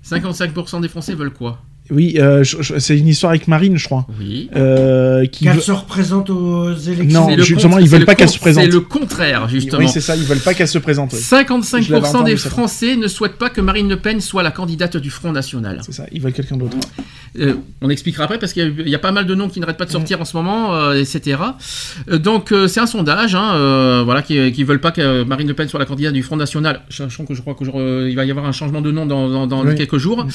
55% 0.04 0.82
des 0.82 0.90
Français 0.90 1.16
veulent 1.16 1.32
quoi? 1.34 1.62
Oui, 1.92 2.16
euh, 2.20 2.44
c'est 2.78 2.98
une 2.98 3.08
histoire 3.08 3.32
avec 3.32 3.48
Marine, 3.48 3.78
je 3.78 3.86
crois. 3.86 4.06
Oui. 4.20 4.50
Euh, 4.56 5.26
qui 5.26 5.46
Qu'elle 5.46 5.56
veut- 5.56 5.62
se 5.62 5.72
représente 5.72 6.30
aux 6.30 6.74
élections. 6.76 7.30
Non, 7.32 7.38
justement, 7.44 7.76
con- 7.78 7.82
ils 7.82 7.90
veulent 7.90 8.02
le 8.02 8.06
pas 8.06 8.16
qu'elle 8.16 8.30
se 8.30 8.38
présente. 8.40 8.64
C'est 8.64 8.70
le 8.70 8.80
contraire, 8.82 9.50
justement. 9.50 9.80
Oui, 9.82 9.90
c'est 9.90 10.02
ça, 10.02 10.16
ils 10.16 10.24
veulent 10.24 10.38
pas 10.40 10.54
qu'elle 10.54 10.68
se 10.68 10.78
présente. 10.78 11.12
oui. 11.14 11.20
Je 11.20 11.36
l'avais 11.36 11.46
55% 11.46 12.06
entendu, 12.10 12.32
des 12.32 12.38
ça. 12.38 12.50
Français 12.50 12.96
ne 12.96 13.08
souhaitent 13.08 13.38
pas 13.38 13.50
que 13.50 13.62
Marine 13.62 13.90
Le 13.90 13.98
Pen 13.98 14.22
soit 14.22 14.44
la 14.44 14.52
candidate 14.52 14.98
du 14.98 15.10
Front 15.10 15.32
National. 15.32 15.80
C'est 15.84 15.94
ça, 15.94 16.06
ils 16.12 16.22
veulent 16.22 16.34
quelqu'un 16.34 16.58
d'autre. 16.58 16.78
Euh, 17.40 17.54
on 17.82 17.90
expliquera 17.90 18.24
après 18.24 18.40
parce 18.40 18.54
qu'il 18.54 18.64
y, 18.64 18.66
a- 18.66 18.70
il 18.86 18.90
y 18.90 18.96
a 18.96 19.00
pas 19.00 19.12
mal 19.12 19.26
de 19.28 19.36
noms 19.36 19.50
qui 19.50 19.60
n'arrêtent 19.60 19.78
pas 19.78 19.86
de 19.86 19.92
sortir 19.92 20.20
en 20.22 20.26
ce 20.26 20.36
moment, 20.36 20.76
euh, 20.76 20.94
etc. 20.94 21.38
Donc 22.12 22.52
euh, 22.52 22.68
c'est 22.68 22.80
un 22.80 22.88
sondage, 22.88 23.36
hein, 23.36 23.54
euh, 23.54 24.02
voilà, 24.04 24.22
qui, 24.22 24.52
qui 24.52 24.64
veulent 24.64 24.82
pas 24.82 24.92
que 24.92 25.24
Marine 25.24 25.48
Le 25.48 25.54
Pen 25.54 25.68
soit 25.68 25.80
la 25.80 25.86
candidate 25.86 26.14
du 26.14 26.24
Front 26.24 26.38
National, 26.38 26.82
sachant 26.90 27.26
que 27.26 27.34
je 27.34 27.42
crois 27.42 27.56
qu'il 27.56 28.16
va 28.16 28.26
y 28.26 28.32
avoir 28.32 28.46
un 28.46 28.52
changement 28.52 28.82
de 28.82 28.92
nom 28.92 29.06
dans, 29.06 29.30
dans- 29.30 29.48
dans 29.48 29.66
Oui. 29.66 29.76
quelques 29.76 29.98
jours 29.98 30.26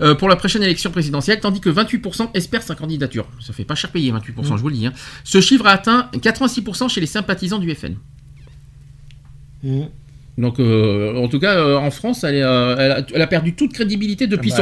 euh, 0.00 0.14
pour 0.14 0.28
la 0.28 0.36
prochaine 0.36 0.62
élection 0.62 0.90
présidentielle, 0.90 1.03
tandis 1.40 1.60
que 1.60 1.70
28% 1.70 2.30
espèrent 2.34 2.62
sa 2.62 2.74
candidature. 2.74 3.26
Ça 3.40 3.52
fait 3.52 3.64
pas 3.64 3.74
cher 3.74 3.90
payé, 3.90 4.12
28%, 4.12 4.54
Mm. 4.54 4.56
je 4.56 4.62
vous 4.62 4.68
le 4.68 4.74
dis. 4.74 4.86
hein. 4.86 4.92
Ce 5.24 5.40
chiffre 5.40 5.66
a 5.66 5.70
atteint 5.72 6.08
86% 6.20 6.88
chez 6.88 7.00
les 7.00 7.06
sympathisants 7.06 7.58
du 7.58 7.74
FN. 7.74 7.94
Mm. 9.62 9.82
Donc, 10.36 10.58
euh, 10.58 11.14
en 11.14 11.28
tout 11.28 11.38
cas, 11.38 11.54
euh, 11.54 11.76
en 11.76 11.92
France, 11.92 12.24
elle, 12.24 12.34
est, 12.34 12.42
euh, 12.42 12.74
elle, 12.76 12.90
a, 12.90 13.06
elle 13.14 13.22
a 13.22 13.26
perdu 13.28 13.54
toute 13.54 13.72
crédibilité 13.72 14.26
depuis 14.26 14.50
Bah, 14.50 14.56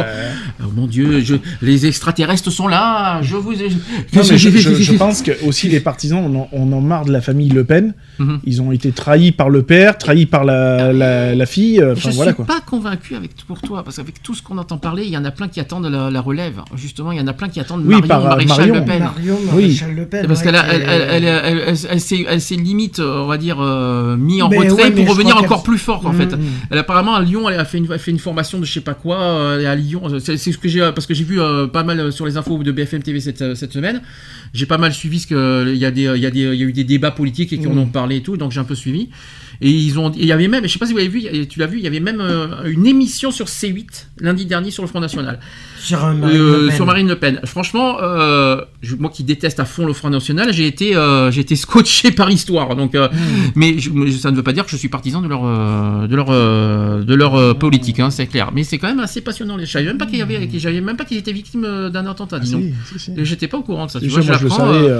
son. 0.58 0.64
Oh 0.66 0.70
mon 0.76 0.86
Dieu, 0.86 1.20
je- 1.22 1.36
les 1.62 1.86
extraterrestres 1.86 2.50
sont 2.52 2.68
là. 2.68 3.22
Je 3.22 3.36
vous. 3.36 3.54
ai- 3.54 3.70
Non, 4.12 4.22
je- 4.22 4.36
je 4.36 4.92
pense 4.92 5.22
que 5.22 5.30
aussi 5.46 5.68
les 5.70 5.80
partisans 5.80 6.18
on 6.22 6.40
en, 6.42 6.48
on 6.52 6.70
en 6.72 6.80
marre 6.82 7.06
de 7.06 7.12
la 7.12 7.22
famille 7.22 7.48
Le 7.48 7.64
Pen. 7.64 7.94
Mhm. 8.22 8.40
Ils 8.44 8.62
ont 8.62 8.72
été 8.72 8.92
trahis 8.92 9.32
par 9.32 9.50
le 9.50 9.62
père, 9.62 9.98
trahis 9.98 10.26
par 10.26 10.44
la, 10.44 10.92
la, 10.92 11.34
la 11.34 11.46
fille. 11.46 11.80
euh, 11.80 11.94
Je 11.94 12.00
Enfin 12.00 12.10
voilà 12.14 12.30
suis 12.32 12.36
quoi. 12.36 12.44
pas 12.46 12.60
convaincu 12.60 13.14
avec 13.16 13.32
pour 13.46 13.60
toi 13.60 13.82
parce 13.82 13.96
qu'avec 13.96 14.22
tout 14.22 14.34
ce 14.34 14.42
qu'on 14.42 14.58
entend 14.58 14.78
parler, 14.78 15.04
il 15.04 15.10
y 15.10 15.16
en 15.16 15.24
a 15.24 15.30
plein 15.30 15.48
qui 15.48 15.60
attendent 15.60 15.86
la, 15.86 16.10
la 16.10 16.20
relève. 16.20 16.60
Justement, 16.76 17.12
il 17.12 17.18
y 17.18 17.20
en 17.20 17.26
a 17.26 17.32
plein 17.32 17.48
qui 17.48 17.60
attendent 17.60 17.82
Oui, 17.84 17.94
Marion 17.94 18.06
par, 18.08 18.24
euh, 18.24 18.28
Maréchal 18.28 18.56
Marion. 18.58 18.74
Le 18.74 18.84
Pen. 18.84 18.98
Marion 19.00 19.38
Oui. 19.52 19.62
Maréchal 19.62 19.94
Le 19.94 20.06
Pen. 20.06 20.26
Parce 20.26 20.40
ouais, 20.40 20.46
qu'elle 20.46 20.54
elle, 20.70 20.82
elle, 20.82 21.02
elle, 21.10 21.24
elle- 21.24 21.62
elle- 21.68 21.76
elle 21.90 22.00
s'est- 22.00 22.26
elle 22.28 22.40
s'est 22.40 22.54
limite, 22.56 22.98
euh, 23.00 23.22
on 23.22 23.26
va 23.26 23.38
dire, 23.38 23.56
euh, 23.60 24.16
mis 24.16 24.40
en 24.42 24.48
Mais 24.48 24.58
retrait 24.58 24.84
ouais, 24.84 24.90
pour 24.92 25.08
revenir 25.08 25.36
encore 25.36 25.62
plus 25.62 25.78
fort 25.78 26.06
en 26.06 26.12
Mm, 26.12 26.16
fait. 26.16 26.36
mm. 26.36 26.40
Elle 26.70 26.78
apparemment 26.78 27.14
à 27.14 27.22
Lyon, 27.22 27.48
elle 27.48 27.58
a 27.58 27.64
fait 27.64 27.78
une, 27.78 27.86
fait 27.98 28.10
une 28.10 28.18
formation 28.18 28.58
de 28.58 28.64
je 28.64 28.72
sais 28.72 28.80
pas 28.80 28.94
quoi. 28.94 29.20
euh, 29.20 29.70
à 29.70 29.74
Lyon, 29.74 30.02
c'est 30.20 30.36
ce 30.36 30.56
que 30.58 30.68
j'ai 30.68 30.80
parce 30.94 31.06
que 31.06 31.14
j'ai 31.14 31.24
vu 31.24 31.40
euh, 31.40 31.66
pas 31.66 31.82
mal 31.82 32.12
sur 32.12 32.26
les 32.26 32.36
infos 32.36 32.58
de 32.62 32.72
BFM 32.72 33.02
TV 33.02 33.20
cette, 33.20 33.54
cette 33.54 33.72
semaine. 33.72 34.00
J'ai 34.54 34.66
pas 34.66 34.78
mal 34.78 34.92
suivi 34.92 35.18
ce 35.20 35.26
que 35.26 35.70
il 35.72 35.78
y 35.78 35.84
a 35.86 35.90
des 35.90 36.02
il 36.02 36.20
y 36.20 36.26
a 36.26 36.30
des 36.30 36.40
il 36.40 36.54
y 36.54 36.62
a 36.62 36.66
eu 36.66 36.72
des 36.72 36.84
débats 36.84 37.10
politiques 37.10 37.52
et 37.52 37.58
qui 37.58 37.66
en 37.66 37.74
Mm. 37.74 37.78
ont 37.78 37.86
parlé 37.86 38.16
et 38.16 38.22
tout, 38.22 38.36
donc 38.36 38.52
j'ai 38.52 38.60
un 38.60 38.64
peu 38.64 38.74
suivi. 38.74 39.08
Et 39.60 39.70
ils 39.70 39.98
ont, 39.98 40.10
il 40.12 40.24
y 40.26 40.32
avait 40.32 40.48
même, 40.48 40.64
je 40.66 40.72
sais 40.72 40.78
pas 40.80 40.86
si 40.86 40.92
vous 40.92 40.98
avez 40.98 41.08
vu, 41.08 41.22
tu 41.46 41.60
l'as 41.60 41.66
vu, 41.68 41.78
il 41.78 41.84
y 41.84 41.86
avait 41.86 42.00
même 42.00 42.20
euh, 42.20 42.64
une 42.64 42.84
émission 42.84 43.30
sur 43.30 43.46
C8 43.46 44.06
lundi 44.18 44.44
dernier 44.44 44.72
sur 44.72 44.82
le 44.82 44.88
Front 44.88 44.98
National. 45.00 45.38
Sur, 45.82 46.04
un 46.04 46.14
Marine 46.14 46.36
Euh, 46.40 46.60
Le 46.62 46.66
Pen. 46.68 46.76
sur 46.76 46.86
Marine 46.86 47.08
Le 47.08 47.16
Pen. 47.16 47.40
Franchement, 47.44 47.98
euh, 48.02 48.60
je- 48.82 48.94
moi 48.96 49.10
qui 49.10 49.24
déteste 49.24 49.58
à 49.60 49.64
fond 49.64 49.84
le 49.86 49.92
Front 49.92 50.10
National, 50.10 50.52
j'ai 50.52 50.66
été, 50.66 50.94
euh, 50.96 51.30
j'ai 51.30 51.40
été 51.40 51.56
scotché 51.56 52.10
par 52.12 52.30
histoire. 52.30 52.74
Donc, 52.76 52.94
euh, 52.94 53.08
mais, 53.54 53.78
je- 53.78 53.90
ça 54.12 54.30
ne 54.30 54.36
veut 54.36 54.42
pas 54.42 54.52
dire 54.52 54.64
que 54.64 54.70
je 54.70 54.76
suis 54.76 54.88
partisan 54.88 55.20
de 55.22 55.28
leur, 55.28 55.42
de 55.42 56.14
leur, 56.16 56.26
de 56.30 57.14
leur 57.14 57.34
euh, 57.34 57.54
politique, 57.54 58.00
hein, 58.00 58.10
c'est 58.10 58.26
clair. 58.26 58.50
Mais 58.54 58.64
c'est 58.64 58.78
quand 58.78 58.88
même 58.88 59.00
assez 59.00 59.20
passionnant. 59.20 59.58
Je 59.58 59.64
savais 59.66 59.84
même 59.86 59.98
pas 59.98 60.06
qu'il 60.06 60.18
y 60.18 60.22
avait, 60.22 60.46
que 60.46 60.58
j'avais 60.58 60.80
même 60.80 60.96
pas 60.96 61.04
qu'ils 61.04 61.18
étaient 61.18 61.32
victimes 61.32 61.90
d'un 61.90 62.06
attentat. 62.06 62.38
Ah, 62.40 62.44
si, 62.44 62.72
si, 62.92 62.98
si. 62.98 63.12
J'étais 63.24 63.48
pas 63.48 63.58
au 63.58 63.62
courant 63.62 63.86
de 63.86 63.90
ça. 63.90 63.98
Si, 64.00 64.06
Tu 64.06 64.10
vois, 64.12 64.22
moi, 64.22 64.36
je 64.38 64.44
le 64.44 64.48
l'apprends, 64.48 64.72
savais, 64.72 64.92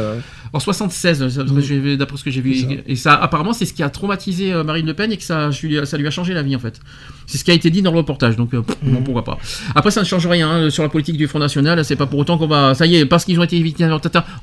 en 0.53 0.61
76, 0.61 1.29
ça, 1.29 1.43
d'après 1.45 2.17
ce 2.17 2.25
que 2.25 2.31
j'ai- 2.31 2.41
vu. 2.41 2.55
Ça. 2.57 2.67
Et 2.87 2.97
ça, 2.97 3.15
apparemment, 3.15 3.53
c'est 3.53 3.65
ce 3.67 3.73
qui 3.73 3.83
a 3.83 3.89
traumatisé 3.91 4.53
Marine 4.65 4.87
Le 4.87 4.95
Pen 4.95 5.13
et 5.13 5.17
que 5.17 5.23
ça, 5.23 5.51
lui- 5.63 5.87
ça 5.87 5.97
lui 5.97 6.07
a 6.07 6.11
changé 6.11 6.35
la 6.35 6.43
vie 6.43 6.57
en 6.57 6.59
fait. 6.59 6.81
C'est 7.27 7.39
ce 7.39 7.45
qui 7.45 7.51
a 7.51 7.55
été 7.55 7.71
dit 7.71 7.83
dans 7.83 7.93
le 7.93 7.97
reportage. 7.99 8.37
Donc, 8.37 8.51
pff, 8.51 8.65
bon, 8.83 9.03
pourquoi 9.03 9.25
pas. 9.25 9.39
Après, 9.75 9.91
ça 9.91 10.01
ne 10.01 10.07
change 10.07 10.27
rien 10.27 10.51
hein, 10.51 10.71
sur 10.73 10.83
la 10.83 10.89
politique 10.89 11.17
du 11.17 11.27
Front 11.29 11.39
National. 11.39 11.85
C'est 11.85 11.97
pas 11.97 12.07
pour 12.07 12.19
autant 12.19 12.39
qu'on 12.39 12.47
va, 12.49 12.75
ça 12.75 12.87
y 12.87 12.97
est, 12.97 13.07
parce 13.07 13.25
qu'ils 13.25 13.39
ont 13.39 13.45
été 13.45 13.61
victimes 13.61 13.91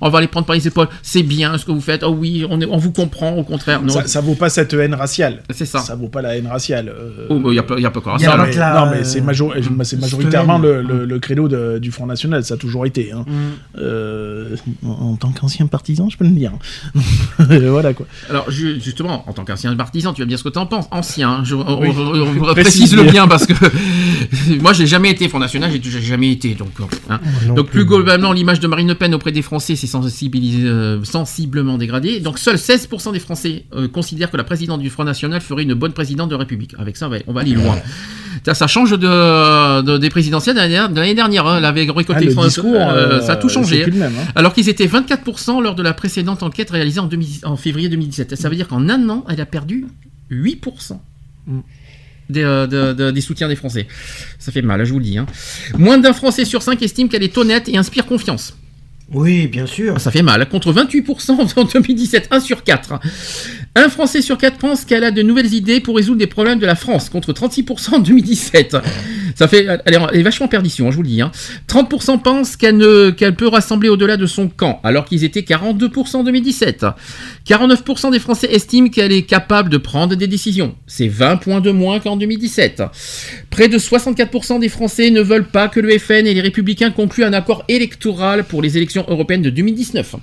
on 0.02 0.10
va 0.10 0.22
les 0.22 0.28
prendre 0.28 0.46
par 0.46 0.56
les 0.56 0.68
épaules. 0.68 0.88
C'est 1.02 1.24
bien 1.24 1.58
ce 1.58 1.66
que 1.66 1.72
vous 1.72 1.82
faites. 1.82 2.04
Oh 2.04 2.16
oui, 2.18 2.46
on, 2.50 2.60
est- 2.62 2.66
on 2.66 2.78
vous 2.78 2.92
comprend. 2.92 3.32
Au 3.36 3.44
contraire, 3.44 3.82
non. 3.82 3.90
ça, 3.94 4.08
ça 4.08 4.22
vaut 4.22 4.36
pas 4.36 4.50
cette 4.50 4.74
haine 4.74 4.94
raciale. 4.94 5.44
C'est 5.50 5.66
ça. 5.66 5.80
Ça 5.80 5.96
vaut 5.96 6.08
pas 6.10 6.22
la 6.22 6.38
haine 6.38 6.48
raciale. 6.48 6.90
euh, 6.90 7.28
Oh, 7.30 7.40
bah, 7.40 7.54
y 7.54 7.60
a 7.60 7.64
pas, 7.64 7.80
y 7.80 7.86
a 7.86 7.92
pas 7.92 8.00
encore 8.00 8.16
à 8.16 8.20
Y 8.20 8.26
a 8.26 8.32
ça. 8.32 8.38
pas 8.38 8.46
mais, 8.46 8.56
la- 8.56 8.74
non, 8.86 8.92
mais 8.92 9.04
c'est 9.04 9.22
major- 9.22 9.54
majoritairement 10.00 10.58
le, 10.60 10.82
le- 10.82 11.06
le 11.06 11.20
credo 11.20 11.48
de- 11.48 11.80
du 11.80 11.92
Front 11.92 12.06
National, 12.06 12.44
ça 12.44 12.54
a 12.56 12.58
toujours 12.58 12.86
été. 12.86 13.12
hein. 13.12 13.26
Mm. 13.28 13.80
Euh, 13.80 14.56
en, 14.86 14.90
en 14.90 15.16
tant 15.16 15.32
qu'ancien 15.32 15.68
partisan, 15.68 16.10
je 16.10 16.18
peux 16.18 16.26
le 16.26 16.32
dire. 16.32 16.52
voilà 17.38 17.94
quoi. 17.94 18.06
Alors 18.30 18.50
ju- 18.52 18.80
justement, 18.82 19.24
en 19.28 19.34
tant 19.34 19.44
qu'ancien 19.46 19.76
partisan, 19.76 20.14
tu 20.14 20.22
vas 20.22 20.26
me 20.26 20.30
dire 20.30 20.40
ce 20.40 20.44
que 20.44 20.50
tu 20.50 20.60
en 20.60 20.66
penses. 20.66 20.88
Ancien, 20.92 21.30
hein, 21.30 21.42
je, 21.44 21.56
on, 21.56 21.80
Oui. 21.82 21.90
on- 21.96 22.02
on- 22.02 22.42
on 22.50 22.54
Précise 22.54 22.90
précise-le 22.94 23.04
bien. 23.04 23.28
parce 23.28 23.46
que 23.46 23.54
moi 24.62 24.74
j'ai 24.74 24.88
jamais 24.88 25.10
été 25.12 25.28
Front 25.30 25.40
National, 25.40 25.72
j'ai 25.72 26.02
jamais 26.02 26.19
été. 26.28 26.54
Donc, 26.56 26.70
hein. 27.10 27.20
non 27.48 27.56
donc 27.56 27.68
plus. 27.68 27.80
plus 27.80 27.86
globalement, 27.86 28.32
l'image 28.32 28.60
de 28.60 28.68
Marine 28.68 28.88
Le 28.88 28.96
Pen 28.96 29.14
auprès 29.14 29.32
des 29.32 29.42
Français 29.42 29.76
s'est 29.76 29.90
euh, 29.96 31.04
sensiblement 31.04 31.78
dégradée. 31.78 32.20
Donc 32.20 32.40
seuls 32.40 32.56
16% 32.56 33.14
des 33.14 33.20
Français 33.20 33.66
euh, 33.74 33.88
considèrent 33.88 34.32
que 34.32 34.38
la 34.38 34.44
présidente 34.44 34.82
du 34.82 34.90
Front 34.90 35.04
National 35.04 35.42
ferait 35.42 35.64
une 35.64 35.74
bonne 35.74 35.94
présidente 35.94 36.30
de 36.30 36.36
République. 36.36 36.76
Avec 36.78 36.98
ça, 36.98 37.10
on 37.28 37.34
va 37.34 37.42
aller 37.42 37.54
loin. 37.54 37.78
Ça, 38.46 38.54
ça 38.54 38.68
change 38.68 38.92
de, 38.92 39.82
de- 39.82 39.98
des 39.98 40.10
présidentielles 40.10 40.56
de 40.56 40.96
l'année 41.00 41.16
dernière-. 41.16 41.48
Hein. 41.48 41.58
Elle 41.58 41.66
avait 41.66 41.82
récolté 41.82 42.14
Ah, 42.16 42.20
le 42.20 42.48
discours, 42.48 42.76
euh, 42.76 43.22
ça 43.22 43.34
a 43.34 43.36
tout 43.36 43.50
changé. 43.50 43.86
même, 43.88 44.14
hein. 44.18 44.32
Alors 44.36 44.54
qu'ils 44.54 44.70
étaient 44.70 44.88
24% 44.88 45.62
lors 45.62 45.76
de 45.76 45.84
la 45.84 45.94
précédente 45.94 46.44
enquête 46.44 46.70
réalisée 46.70 47.00
en, 47.00 47.08
2000 47.08 47.28
en 47.44 47.58
février 47.58 47.90
2017. 47.90 48.36
Ça 48.36 48.50
veut 48.50 48.56
dire 48.56 48.68
qu'en 48.68 48.88
un 48.90 49.10
an, 49.10 49.26
elle 49.30 49.42
a 49.42 49.46
perdu 49.46 49.86
8%. 50.32 51.00
Mm. 51.48 51.60
Des, 52.30 52.44
euh, 52.44 52.68
de- 52.68 52.94
de- 52.94 53.12
des 53.12 53.22
soutiens 53.22 53.48
des 53.48 53.56
Français. 53.56 53.88
Ça 54.38 54.52
fait 54.52 54.62
mal, 54.62 54.84
je 54.86 54.92
vous 54.94 55.00
le 55.00 55.06
dis. 55.06 55.18
hein. 55.18 55.26
Moins 55.78 55.98
d'un 55.98 56.14
Français 56.14 56.46
sur 56.46 56.62
5 56.62 56.82
estime 56.84 57.10
qu'elle 57.10 57.24
est 57.24 57.38
honnête 57.38 57.68
et 57.68 57.78
inspire 57.78 58.06
confiance. 58.06 58.56
Oui, 59.12 59.48
bien 59.48 59.66
sûr. 59.66 60.00
Ça 60.00 60.12
fait 60.12 60.22
mal, 60.22 60.48
contre 60.48 60.72
28% 60.72 61.32
en 61.58 61.64
2017, 61.64 62.28
1 62.30 62.40
sur 62.40 62.64
4. 62.64 63.00
Un 63.76 63.90
Français 63.90 64.22
sur 64.22 64.38
4 64.38 64.60
pense 64.60 64.86
qu'elle 64.86 65.04
a 65.04 65.10
de 65.10 65.24
nouvelles 65.24 65.52
idées 65.56 65.80
pour 65.80 65.96
résoudre 65.96 66.20
les 66.20 66.28
problèmes 66.28 66.60
de 66.60 66.68
la 66.68 66.76
France, 66.76 67.10
contre 67.10 67.34
36% 67.34 67.96
en 67.96 68.00
2017. 68.00 68.78
Ça 69.40 69.48
fait, 69.48 69.66
elle 69.86 69.94
est, 69.94 69.98
elle 70.12 70.20
est 70.20 70.24
vachement 70.24 70.48
en 70.48 70.50
perdition, 70.50 70.86
hein, 70.90 70.92
je 70.92 70.98
vous 70.98 71.02
le 71.02 71.08
dis. 71.08 71.22
hein. 71.22 71.32
30% 71.70 72.22
pensent 72.22 72.58
qu'elle 72.58 72.76
ne- 72.76 73.10
qu'elle 73.10 73.36
peut 73.36 73.48
rassembler 73.48 73.88
au-delà 73.88 74.18
de 74.18 74.26
son 74.26 74.50
camp, 74.50 74.82
alors 74.84 75.06
qu'ils 75.06 75.24
étaient 75.24 75.44
42% 75.44 76.18
en 76.18 76.24
2017. 76.26 76.86
49% 77.48 78.12
des 78.12 78.20
Français 78.20 78.50
estiment 78.52 78.90
qu'elle 78.90 79.14
est 79.14 79.22
capable 79.22 79.70
de 79.70 79.78
prendre 79.78 80.16
des 80.16 80.28
décisions. 80.28 80.76
C'est 80.88 81.08
20 81.08 81.38
points 81.38 81.62
de 81.62 81.72
moins 81.72 82.02
qu'en 82.02 82.18
2017. 82.18 82.84
Près 83.50 83.70
de 83.70 83.78
64% 83.78 84.60
des 84.60 84.68
Français 84.68 85.10
ne 85.10 85.22
veulent 85.22 85.48
pas 85.48 85.70
que 85.70 85.80
le 85.80 85.98
FN 85.98 86.28
et 86.28 86.34
les 86.34 86.42
Républicains 86.42 86.92
concluent 86.92 87.24
un 87.24 87.32
accord 87.32 87.64
électoral 87.70 88.44
pour 88.44 88.62
les 88.62 88.76
élections 88.76 89.06
européennes 89.08 89.42
de 89.42 89.50
2019. 89.52 90.16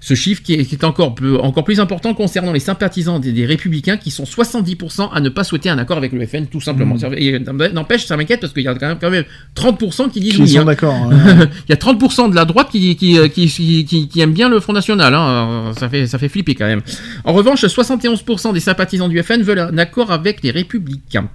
Ce 0.00 0.14
chiffre 0.14 0.42
qui 0.42 0.54
est, 0.54 0.64
qui 0.64 0.74
est 0.76 0.84
encore, 0.84 1.14
plus, 1.14 1.36
encore 1.36 1.64
plus 1.64 1.78
important 1.78 2.14
concernant 2.14 2.52
les 2.52 2.58
sympathisants 2.58 3.18
des, 3.20 3.32
des 3.32 3.44
Républicains 3.46 3.98
qui 3.98 4.10
sont 4.10 4.24
70% 4.24 5.10
à 5.12 5.20
ne 5.20 5.28
pas 5.28 5.44
souhaiter 5.44 5.68
un 5.68 5.78
accord 5.78 5.98
avec 5.98 6.12
le 6.12 6.26
FN, 6.26 6.46
tout 6.46 6.60
simplement. 6.62 6.96
Mmh. 6.96 7.68
N'empêche, 7.74 8.06
ça 8.06 8.16
m'inquiète 8.16 8.40
parce 8.40 8.52
qu'il 8.62 8.70
y 8.70 8.74
a 8.74 8.74
quand 8.78 8.88
même, 8.88 8.98
quand 9.00 9.10
même 9.10 9.24
30% 9.56 10.10
qui 10.10 10.20
disent 10.20 10.34
Qui 10.36 10.42
oui. 10.42 10.48
sont 10.48 10.60
hein. 10.60 10.64
d'accord, 10.64 10.94
hein. 11.12 11.48
Il 11.68 11.70
y 11.70 11.72
a 11.72 11.76
30% 11.76 12.30
de 12.30 12.34
la 12.34 12.44
droite 12.44 12.68
qui, 12.70 12.96
qui, 12.96 13.18
qui, 13.30 13.46
qui, 13.48 13.84
qui- 13.84 14.08
qui 14.08 14.20
aime 14.20 14.32
bien 14.32 14.48
le 14.48 14.60
Front 14.60 14.72
National. 14.72 15.14
hein. 15.14 15.72
Ça, 15.78 15.88
fait, 15.88 16.06
ça 16.06 16.18
fait 16.18 16.28
flipper 16.28 16.54
quand 16.54 16.66
même. 16.66 16.82
En 17.24 17.32
revanche, 17.32 17.64
71% 17.64 18.52
des 18.52 18.60
sympathisants 18.60 19.08
du 19.08 19.22
FN 19.22 19.42
veulent 19.42 19.58
un 19.58 19.78
accord 19.78 20.10
avec 20.10 20.42
les 20.42 20.50
Républicains. 20.50 21.28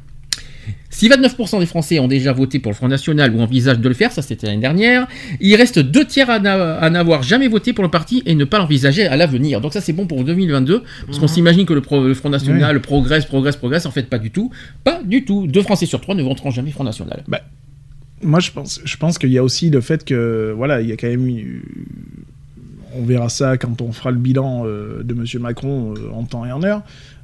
Si 0.90 1.08
29% 1.10 1.60
des 1.60 1.66
Français 1.66 2.00
ont 2.00 2.08
déjà 2.08 2.34
voté 2.34 2.60
pour 2.60 2.72
le 2.72 2.76
Front 2.76 2.88
National 2.88 3.34
ou 3.36 3.40
envisagent 3.40 3.80
de 3.80 3.88
le 3.88 3.94
faire, 3.94 4.12
ça 4.12 4.22
c'était 4.22 4.48
l'année 4.48 4.62
dernière, 4.62 5.08
il 5.40 5.56
reste 5.56 5.78
deux 5.80 6.06
tiers 6.06 6.30
à 6.30 6.40
n'a- 6.40 6.76
à 6.76 6.90
n'avoir 6.90 7.22
jamais 7.24 7.48
voté 7.48 7.74
pour 7.74 7.84
le 7.84 7.92
parti 7.92 8.24
et 8.26 8.34
ne 8.36 8.46
pas 8.46 8.58
l'envisager 8.58 9.06
à 9.06 9.16
l'avenir. 9.16 9.62
Donc 9.62 9.74
ça 9.74 9.82
c'est 9.82 9.94
bon 9.94 10.08
pour 10.08 10.24
2022, 10.24 10.84
parce 11.06 11.20
qu'on 11.20 11.28
s'imagine 11.28 11.66
que 11.66 11.74
le, 11.74 11.82
pro- 11.82 12.08
le 12.08 12.14
Front 12.14 12.30
National 12.30 12.82
progresse, 12.82 13.26
progresse, 13.26 13.56
progresse, 13.58 13.86
en 13.86 13.92
fait 13.92 14.10
pas 14.10 14.18
du 14.20 14.32
tout. 14.32 14.50
Pas 14.84 15.02
du 15.04 15.24
tout. 15.26 15.46
Deux 15.48 15.62
Français 15.62 15.86
sur 15.86 16.02
trois 16.02 16.16
ne 16.16 16.24
voteront 16.24 16.52
jamais 16.52 16.72
Front 16.72 16.84
National. 16.84 17.24
Bah, 17.28 17.42
Moi, 18.24 18.40
je 18.40 18.50
pense, 18.52 18.82
je 18.84 18.98
pense 18.98 19.20
qu'il 19.20 19.32
y 19.32 19.38
a 19.38 19.44
aussi 19.44 19.70
le 19.70 19.82
fait 19.82 20.04
que, 20.04 20.52
voilà, 20.58 20.82
il 20.82 20.90
y 20.90 20.92
a 20.92 20.98
quand 20.98 21.08
même 21.08 21.28
On 22.96 23.04
verra 23.04 23.30
ça 23.30 23.58
quand 23.58 23.82
on 23.82 23.92
fera 23.92 24.10
le 24.12 24.18
bilan 24.18 24.64
euh, 24.66 25.04
de 25.04 25.14
M. 25.14 25.24
Macron 25.42 25.94
euh, 25.96 26.10
en 26.16 26.24
temps 26.24 26.46
et 26.46 26.52
en 26.52 26.64
heure. 26.64 26.82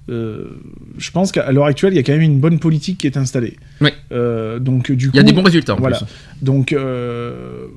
Euh, 0.10 0.50
je 0.98 1.12
pense 1.12 1.32
qu'à 1.32 1.52
l'heure 1.52 1.66
actuelle, 1.66 1.94
il 1.94 1.96
y 1.96 2.00
a 2.00 2.04
quand 2.04 2.12
même 2.12 2.22
une 2.22 2.40
bonne 2.40 2.60
politique 2.60 2.98
qui 2.98 3.08
est 3.08 3.18
installée. 3.18 3.58
Ouais. 3.80 3.94
Euh, 4.12 4.60
donc, 4.60 4.92
du 4.92 5.08
coup, 5.10 5.16
Il 5.16 5.18
y 5.18 5.20
a 5.20 5.24
des 5.24 5.32
bons 5.34 5.44
résultats, 5.44 5.76
en 5.76 5.80
Voilà. 5.80 5.98
plus. 5.98 6.06
Donc, 6.42 6.74
euh, 6.74 7.68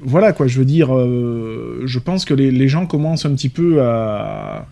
voilà 0.00 0.32
quoi. 0.32 0.46
Je 0.46 0.58
veux 0.58 0.64
dire, 0.64 0.88
je 0.88 1.98
pense 1.98 2.24
que 2.24 2.34
les, 2.34 2.50
les 2.50 2.68
gens 2.68 2.86
commencent 2.86 3.24
un 3.26 3.34
petit 3.34 3.48
peu 3.48 3.82
à, 3.82 4.66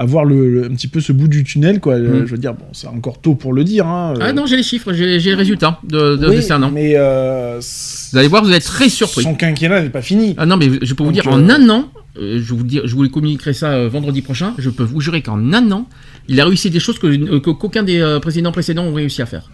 à 0.00 0.06
voir 0.06 0.24
le, 0.24 0.50
le- 0.50 0.64
un 0.64 0.70
petit 0.74 0.88
peu 0.88 1.00
ce 1.00 1.12
bout 1.12 1.28
du 1.28 1.44
tunnel, 1.44 1.78
quoi. 1.78 1.98
Mm. 1.98 2.24
Je 2.24 2.30
veux 2.32 2.38
dire, 2.38 2.54
bon, 2.54 2.64
c'est 2.72 2.86
encore 2.86 3.20
tôt 3.20 3.34
pour 3.34 3.52
le 3.52 3.64
dire. 3.64 3.86
Hein, 3.86 4.14
Ah 4.18 4.28
euh, 4.28 4.32
non, 4.32 4.46
j'ai 4.46 4.56
les 4.56 4.62
chiffres, 4.62 4.94
j'ai 4.94 5.18
les 5.18 5.34
résultats 5.34 5.78
de, 5.84 6.16
de, 6.16 6.28
oui, 6.28 6.36
de 6.36 6.40
ces 6.40 6.52
un 6.52 6.62
an. 6.62 6.70
mais 6.72 6.94
euh, 6.96 7.60
Vous 8.12 8.18
allez 8.18 8.28
voir, 8.28 8.42
vous 8.42 8.48
allez 8.48 8.56
être 8.56 8.64
très 8.64 8.88
surpris. 8.88 9.22
Son 9.22 9.34
quinquennat 9.34 9.82
n'est 9.82 9.90
pas 9.90 10.00
fini. 10.00 10.34
Ah 10.38 10.46
non, 10.46 10.56
mais 10.56 10.70
je 10.80 10.94
peux 10.94 11.04
vous 11.04 11.12
Donc, 11.12 11.22
dire, 11.22 11.28
euh, 11.28 11.32
en 11.36 11.50
un 11.50 11.68
an, 11.68 11.88
euh, 12.18 12.40
je, 12.42 12.54
vous 12.54 12.62
dire, 12.64 12.86
je 12.86 12.94
vous 12.96 13.06
communiquerai 13.10 13.52
ça 13.52 13.72
euh, 13.72 13.88
vendredi 13.90 14.22
prochain, 14.22 14.54
je 14.56 14.70
peux 14.70 14.84
vous 14.84 15.00
jurer 15.02 15.20
qu'en 15.20 15.52
un 15.52 15.70
an, 15.70 15.86
il 16.28 16.40
a 16.40 16.46
réussi 16.46 16.70
des 16.70 16.80
choses 16.80 16.98
que, 16.98 17.06
euh, 17.06 17.40
qu'aucun 17.40 17.82
des 17.82 18.00
euh, 18.00 18.20
présidents 18.20 18.52
précédents 18.52 18.84
ont 18.84 18.94
réussi 18.94 19.20
à 19.20 19.26
faire. 19.26 19.50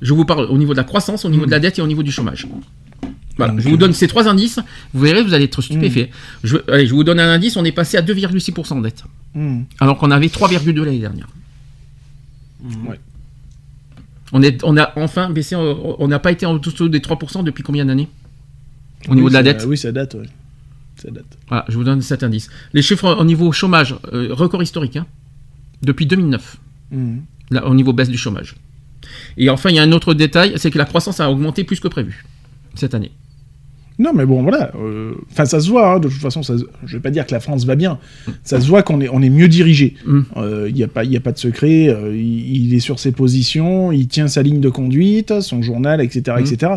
Je 0.00 0.12
vous 0.14 0.24
parle 0.24 0.46
au 0.50 0.56
niveau 0.56 0.72
de 0.72 0.78
la 0.78 0.84
croissance, 0.84 1.24
au 1.26 1.30
niveau 1.30 1.44
de 1.46 1.50
la 1.50 1.60
dette 1.60 1.78
et 1.78 1.82
au 1.82 1.86
niveau 1.86 2.02
du 2.02 2.10
chômage. 2.10 2.46
Voilà, 3.36 3.54
je 3.58 3.68
vous 3.68 3.76
donne 3.76 3.92
ces 3.92 4.06
trois 4.06 4.28
indices, 4.28 4.60
vous 4.92 5.00
verrez, 5.00 5.22
vous 5.22 5.34
allez 5.34 5.44
être 5.46 5.60
stupéfait. 5.60 6.10
Je, 6.44 6.56
allez, 6.70 6.86
je 6.86 6.94
vous 6.94 7.02
donne 7.02 7.18
un 7.18 7.28
indice, 7.32 7.56
on 7.56 7.64
est 7.64 7.72
passé 7.72 7.96
à 7.96 8.02
2,6% 8.02 8.78
de 8.78 8.82
dette, 8.82 9.04
Hmm. 9.34 9.62
alors 9.80 9.98
qu'on 9.98 10.12
avait 10.12 10.28
3,2 10.28 10.84
l'année 10.84 11.00
dernière. 11.00 11.26
Ouais. 12.88 13.00
On, 14.32 14.42
est, 14.42 14.62
on 14.64 14.76
a 14.76 14.92
enfin 14.96 15.30
baissé, 15.30 15.54
euh, 15.56 15.74
on 15.98 16.08
n'a 16.08 16.18
pas 16.18 16.30
été 16.32 16.46
en 16.46 16.54
dessous 16.56 16.88
des 16.88 17.00
3% 17.00 17.42
depuis 17.44 17.62
combien 17.64 17.84
d'années? 17.84 18.08
Au 19.08 19.14
niveau 19.14 19.28
de 19.28 19.34
la 19.34 19.42
dette 19.42 19.64
Oui, 19.66 19.76
ça 19.76 19.92
date, 19.92 20.14
ouais. 20.14 20.26
Ça 20.96 21.10
date. 21.10 21.26
Voilà, 21.48 21.64
je 21.68 21.76
vous 21.76 21.84
donne 21.84 22.00
cet 22.02 22.22
indice. 22.22 22.48
Les 22.72 22.82
chiffres 22.82 23.12
au 23.18 23.24
niveau 23.24 23.50
chômage, 23.52 23.96
euh, 24.12 24.28
record 24.30 24.62
historique, 24.62 24.96
hein, 24.96 25.06
depuis 25.82 26.06
2009, 26.06 26.56
Mhm. 26.92 27.22
là, 27.50 27.66
au 27.66 27.74
niveau 27.74 27.92
baisse 27.92 28.08
du 28.08 28.16
chômage. 28.16 28.54
Et 29.36 29.50
enfin, 29.50 29.70
il 29.70 29.76
y 29.76 29.78
a 29.78 29.82
un 29.82 29.92
autre 29.92 30.14
détail, 30.14 30.52
c'est 30.56 30.70
que 30.70 30.78
la 30.78 30.84
croissance 30.86 31.18
a 31.20 31.30
augmenté 31.30 31.64
plus 31.64 31.80
que 31.80 31.88
prévu 31.88 32.24
cette 32.76 32.94
année. 32.94 33.10
Non, 33.98 34.12
mais 34.12 34.26
bon, 34.26 34.42
voilà. 34.42 34.72
euh, 34.76 35.12
Enfin, 35.30 35.44
ça 35.44 35.60
se 35.60 35.68
voit. 35.68 35.94
hein, 35.94 35.98
de 36.00 36.08
toute 36.08 36.20
façon, 36.20 36.42
ça, 36.42 36.58
se- 36.58 36.64
je 36.84 36.96
vais 36.96 37.00
pas 37.02 37.10
dire 37.10 37.26
que 37.26 37.32
la 37.32 37.38
France 37.40 37.64
va 37.64 37.76
bien. 37.76 37.98
Ça 38.42 38.60
se 38.60 38.66
voit 38.66 38.82
qu'on 38.82 39.00
est, 39.00 39.08
on 39.08 39.22
est 39.22 39.30
mieux 39.30 39.46
dirigé. 39.48 39.94
Euh, 40.36 40.66
Il 40.68 40.74
n'y 40.74 40.82
a 40.82 40.88
pas, 40.88 41.04
il 41.04 41.12
y 41.12 41.16
a 41.16 41.20
pas 41.20 41.30
de 41.32 41.38
secret. 41.38 41.88
euh, 41.88 42.12
il, 42.14 42.66
il 42.66 42.74
est 42.74 42.80
sur 42.80 42.98
ses 42.98 43.12
positions. 43.12 43.92
Il 43.92 44.08
tient 44.08 44.26
sa 44.26 44.42
ligne 44.42 44.60
de 44.60 44.68
conduite, 44.68 45.40
son 45.40 45.62
journal, 45.62 46.00
etc., 46.00 46.36
etc. 46.40 46.72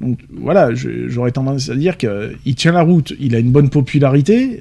Donc 0.00 0.18
voilà, 0.32 0.70
j'aurais 0.74 1.32
tendance 1.32 1.70
à 1.70 1.74
dire 1.76 1.96
qu'il 1.96 2.54
tient 2.56 2.72
la 2.72 2.82
route. 2.82 3.12
Il 3.20 3.34
a 3.34 3.38
une 3.38 3.50
bonne 3.50 3.68
popularité. 3.70 4.60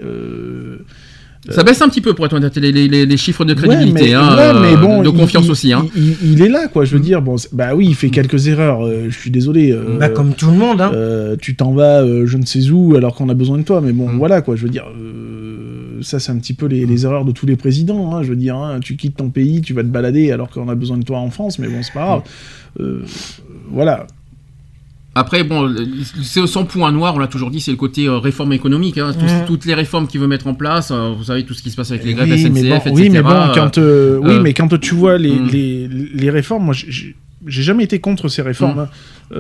Ça 1.49 1.63
baisse 1.63 1.81
un 1.81 1.89
petit 1.89 2.01
peu 2.01 2.13
pour 2.13 2.25
être 2.25 2.33
honnête, 2.33 2.55
les, 2.57 2.71
les- 2.71 2.87
les- 2.87 3.05
les 3.05 3.17
chiffres 3.17 3.45
de 3.45 3.53
Ouais, 3.53 3.59
crédibilité, 3.67 4.05
mais, 4.09 4.13
hein, 4.13 4.35
ouais, 4.35 4.59
mais 4.61 4.75
bon, 4.77 5.01
de 5.01 5.09
confiance 5.09 5.45
il- 5.45 5.51
aussi. 5.51 5.73
Hein. 5.73 5.85
Il, 5.95 6.03
il- 6.23 6.33
il 6.33 6.41
est 6.41 6.49
là, 6.49 6.67
quoi. 6.67 6.83
Je 6.85 6.93
veux 6.93 6.99
dire, 7.01 7.21
bon, 7.21 7.35
bah 7.53 7.75
oui, 7.75 7.87
il 7.87 7.95
fait 7.95 8.09
quelques 8.09 8.47
erreurs. 8.47 8.85
euh, 8.85 9.05
je 9.09 9.17
suis 9.17 9.31
désolé. 9.31 9.71
euh, 9.71 9.97
Bah, 9.99 10.09
comme 10.09 10.33
tout 10.33 10.47
le 10.51 10.57
monde, 10.57 10.81
hein. 10.81 10.91
euh, 10.93 11.35
tu 11.39 11.55
t'en 11.55 11.71
vas, 11.73 12.01
euh, 12.03 12.25
je 12.25 12.37
ne 12.37 12.45
sais 12.45 12.69
où, 12.69 12.95
alors 12.95 13.15
qu'on 13.15 13.29
a 13.29 13.33
besoin 13.33 13.57
de 13.57 13.63
toi. 13.63 13.81
Mais 13.81 13.93
Mm. 13.93 13.97
bon, 13.97 14.09
voilà, 14.17 14.41
quoi. 14.41 14.55
Je 14.55 14.63
veux 14.63 14.69
dire, 14.69 14.85
euh, 14.95 15.99
ça, 16.01 16.19
c'est 16.19 16.31
un 16.31 16.37
petit 16.37 16.53
peu 16.53 16.65
les, 16.67 16.85
les 16.85 17.05
erreurs 17.05 17.25
de 17.25 17.31
tous 17.31 17.45
les 17.45 17.55
présidents. 17.55 18.15
hein. 18.15 18.23
Je 18.23 18.29
veux 18.29 18.35
dire, 18.35 18.55
hein, 18.57 18.79
tu 18.81 18.95
quittes 18.95 19.15
ton 19.17 19.29
pays, 19.29 19.61
tu 19.61 19.73
vas 19.73 19.83
te 19.83 19.87
balader, 19.87 20.31
alors 20.31 20.49
qu'on 20.49 20.69
a 20.69 20.75
besoin 20.75 20.97
de 20.97 21.03
toi 21.03 21.19
en 21.19 21.29
France. 21.29 21.59
Mais 21.59 21.67
bon, 21.67 21.81
c'est 21.81 21.93
pas 21.93 22.05
grave. 22.05 22.21
Mm. 22.79 22.83
Euh, 22.83 22.99
voilà. 23.71 24.05
Après, 25.17 25.43
bon, 25.43 25.73
c'est 26.23 26.45
son 26.47 26.65
point 26.65 26.91
noir, 26.91 27.15
on 27.15 27.19
l'a 27.19 27.27
toujours 27.27 27.49
dit, 27.51 27.59
c'est 27.59 27.71
le 27.71 27.77
côté 27.77 28.05
euh, 28.07 28.17
réforme 28.19 28.53
économique. 28.53 28.97
hein. 28.97 29.11
Toutes 29.47 29.65
les 29.65 29.73
réformes 29.73 30.07
qu'il 30.07 30.21
veut 30.21 30.27
mettre 30.27 30.47
en 30.47 30.53
place, 30.53 30.91
euh, 30.91 31.13
vous 31.17 31.25
savez 31.25 31.43
tout 31.45 31.53
ce 31.53 31.61
qui 31.63 31.71
se 31.71 31.75
passe 31.75 31.91
avec 31.91 32.03
les 32.05 32.13
grèves 32.13 32.29
oui, 32.31 32.49
mais 32.49 32.61
SNCF, 32.61 32.69
bon, 32.69 32.75
etc. 32.77 32.91
oui, 32.93 33.09
mais 33.09 33.21
bon, 33.21 33.51
quand, 33.55 33.77
euh, 33.77 34.19
oui, 34.21 34.39
mais 34.41 34.53
quand 34.53 34.79
tu 34.79 34.93
vois 34.95 35.17
les, 35.17 35.31
hmm. 35.39 35.47
les, 35.47 35.87
les 35.87 36.29
réformes, 36.29 36.65
moi, 36.65 36.73
j'ai- 36.75 37.15
jamais 37.45 37.83
été 37.85 37.99
contre 37.99 38.27
ces 38.29 38.41
réformes. 38.41 38.87
Hein. 39.31 39.37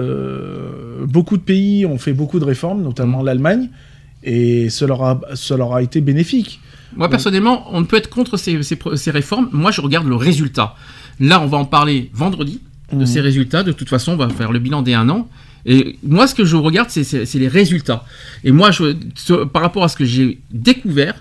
Beaucoup 1.07 1.37
de 1.37 1.41
pays 1.41 1.85
ont 1.85 1.97
fait 1.97 2.13
beaucoup 2.13 2.39
de 2.39 2.45
réformes, 2.45 2.81
notamment 2.81 3.23
l'Allemagne, 3.23 3.69
et 4.23 4.69
ça 4.69 4.87
leur, 4.87 5.03
a, 5.03 5.19
ça 5.35 5.57
leur 5.57 5.73
a 5.75 5.81
été 5.81 6.01
bénéfique. 6.01 6.59
Moi, 6.95 7.09
personnellement, 7.09 7.65
on 7.71 7.81
ne 7.81 7.85
peut 7.85 7.97
être 7.97 8.09
contre 8.09 8.37
ces, 8.37 8.63
ces 8.63 8.77
ces 8.95 9.11
réformes. 9.11 9.49
Moi, 9.51 9.71
je 9.71 9.81
regarde 9.81 10.07
le 10.07 10.15
résultat. 10.15 10.75
Là, 11.19 11.41
on 11.41 11.47
va 11.47 11.57
en 11.57 11.65
parler 11.65 12.09
vendredi 12.13 12.61
de 12.91 12.97
Mhm. 12.99 13.05
ces 13.05 13.19
résultats. 13.21 13.63
De 13.63 13.71
toute 13.73 13.89
façon, 13.89 14.13
on 14.13 14.17
va 14.17 14.29
faire 14.29 14.51
le 14.51 14.59
bilan 14.59 14.81
des 14.81 14.93
un 14.93 15.09
an. 15.09 15.27
Et 15.67 15.99
moi, 16.01 16.27
ce 16.27 16.33
que 16.33 16.45
je 16.45 16.55
regarde, 16.55 16.89
c'est- 16.89 17.03
les 17.35 17.47
résultats. 17.49 18.05
Et 18.43 18.51
moi, 18.51 18.71
par 19.51 19.61
rapport 19.61 19.83
à 19.83 19.89
ce 19.89 19.97
que 19.97 20.05
j'ai 20.05 20.39
découvert, 20.51 21.15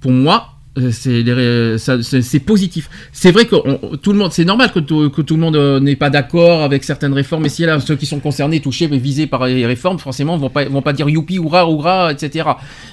pour 0.00 0.10
moi, 0.10 0.54
c'est 0.92 1.78
ça- 1.78 1.96
c'est 2.02 2.38
positif. 2.38 2.88
C'est 3.12 3.32
vrai 3.32 3.44
que 3.44 3.56
on- 3.56 3.96
tout 3.96 4.12
le 4.12 4.18
monde, 4.18 4.32
c'est 4.32 4.44
normal 4.44 4.70
que 4.72 4.78
tout, 4.78 5.10
que 5.10 5.20
tout 5.20 5.34
le 5.34 5.40
monde 5.40 5.56
euh, 5.56 5.80
n'est 5.80 5.96
pas 5.96 6.10
d'accord 6.10 6.62
avec 6.62 6.84
certaines 6.84 7.12
réformes. 7.12 7.44
Et 7.46 7.48
si 7.48 7.64
là, 7.64 7.80
ceux 7.80 7.96
qui 7.96 8.06
sont 8.06 8.20
concernés, 8.20 8.60
touchés, 8.60 8.86
mais 8.88 8.98
visés 8.98 9.26
par 9.26 9.46
les 9.46 9.66
réformes, 9.66 9.98
forcément, 9.98 10.36
vont 10.36 10.48
pas, 10.48 10.64
vont 10.66 10.80
pas 10.82 10.92
dire 10.92 11.08
youpi, 11.08 11.36
hurrah, 11.36 11.64
hurrah, 11.68 12.12
etc. 12.12 12.48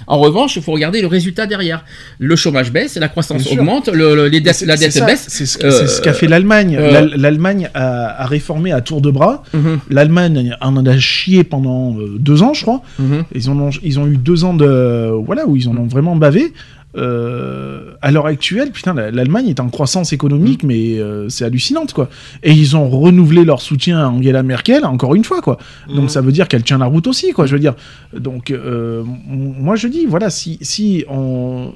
En 0.07 0.17
revanche, 0.17 0.55
il 0.55 0.63
faut 0.63 0.71
regarder 0.71 1.01
le 1.01 1.07
résultat 1.07 1.45
derrière. 1.45 1.85
Le 2.19 2.35
chômage 2.35 2.71
baisse, 2.71 2.95
la 2.97 3.09
croissance 3.09 3.43
augmente, 3.51 3.89
le- 3.89 4.15
le- 4.15 4.27
les 4.27 4.41
dettes- 4.41 4.55
C'est- 4.55 4.65
la 4.65 4.75
dette 4.75 4.93
ça, 4.93 5.05
baisse. 5.05 5.25
C'est 5.29 5.45
ce, 5.45 5.63
Euh, 5.63 6.01
qu'a 6.03 6.13
fait 6.13 6.27
l'Allemagne. 6.27 6.77
euh, 6.79 6.91
L'Al- 6.91 7.13
L'Allemagne 7.15 7.69
a, 7.75 8.23
a 8.23 8.25
réformé 8.25 8.71
à 8.71 8.81
tour 8.81 9.01
de 9.01 9.11
bras. 9.11 9.43
Mhm. 9.53 9.79
L'Allemagne 9.89 10.55
en 10.61 10.83
a 10.85 10.97
chié 10.97 11.43
pendant 11.43 11.95
euh, 11.97 12.15
deux 12.19 12.41
ans, 12.41 12.53
je 12.53 12.63
crois. 12.63 12.81
Mhm. 12.99 13.23
Ils, 13.35 13.49
ont, 13.51 13.69
ils 13.83 13.99
ont 13.99 14.07
eu 14.07 14.17
deux 14.17 14.43
ans 14.45 14.53
de. 14.55 15.11
Voilà, 15.25 15.45
où 15.45 15.55
ils 15.55 15.69
en 15.69 15.77
ont 15.77 15.85
vraiment 15.87 16.15
bavé. 16.15 16.53
Euh, 16.97 17.91
à 18.01 18.11
l'heure 18.11 18.25
actuelle, 18.25 18.71
putain, 18.71 18.93
la- 18.93 19.11
l'Allemagne 19.11 19.47
est 19.49 19.59
en 19.59 19.69
croissance 19.69 20.13
économique, 20.13 20.63
Mhm. 20.63 20.67
mais 20.67 20.99
euh, 20.99 21.29
c'est 21.29 21.45
hallucinante, 21.45 21.93
quoi. 21.93 22.09
Et 22.43 22.51
ils 22.51 22.75
ont 22.75 22.89
renouvelé 22.89 23.45
leur 23.45 23.61
soutien 23.61 23.99
à 23.99 24.07
Angela 24.07 24.41
Merkel, 24.43 24.83
encore 24.85 25.13
une 25.15 25.23
fois, 25.23 25.41
quoi. 25.41 25.57
Donc 25.87 26.03
Mhm. 26.05 26.09
ça 26.09 26.21
veut 26.21 26.31
dire 26.31 26.47
qu'elle 26.47 26.63
tient 26.63 26.79
la 26.79 26.85
route 26.87 27.05
aussi, 27.07 27.31
quoi. 27.33 27.45
Je 27.45 27.53
veux 27.53 27.59
dire. 27.59 27.75
Donc, 28.17 28.49
euh, 28.51 29.03
moi, 29.27 29.75
je 29.75 29.87
dis, 29.87 30.05
voilà, 30.07 30.29
si, 30.29 30.57
si 30.61 31.05
on. 31.09 31.73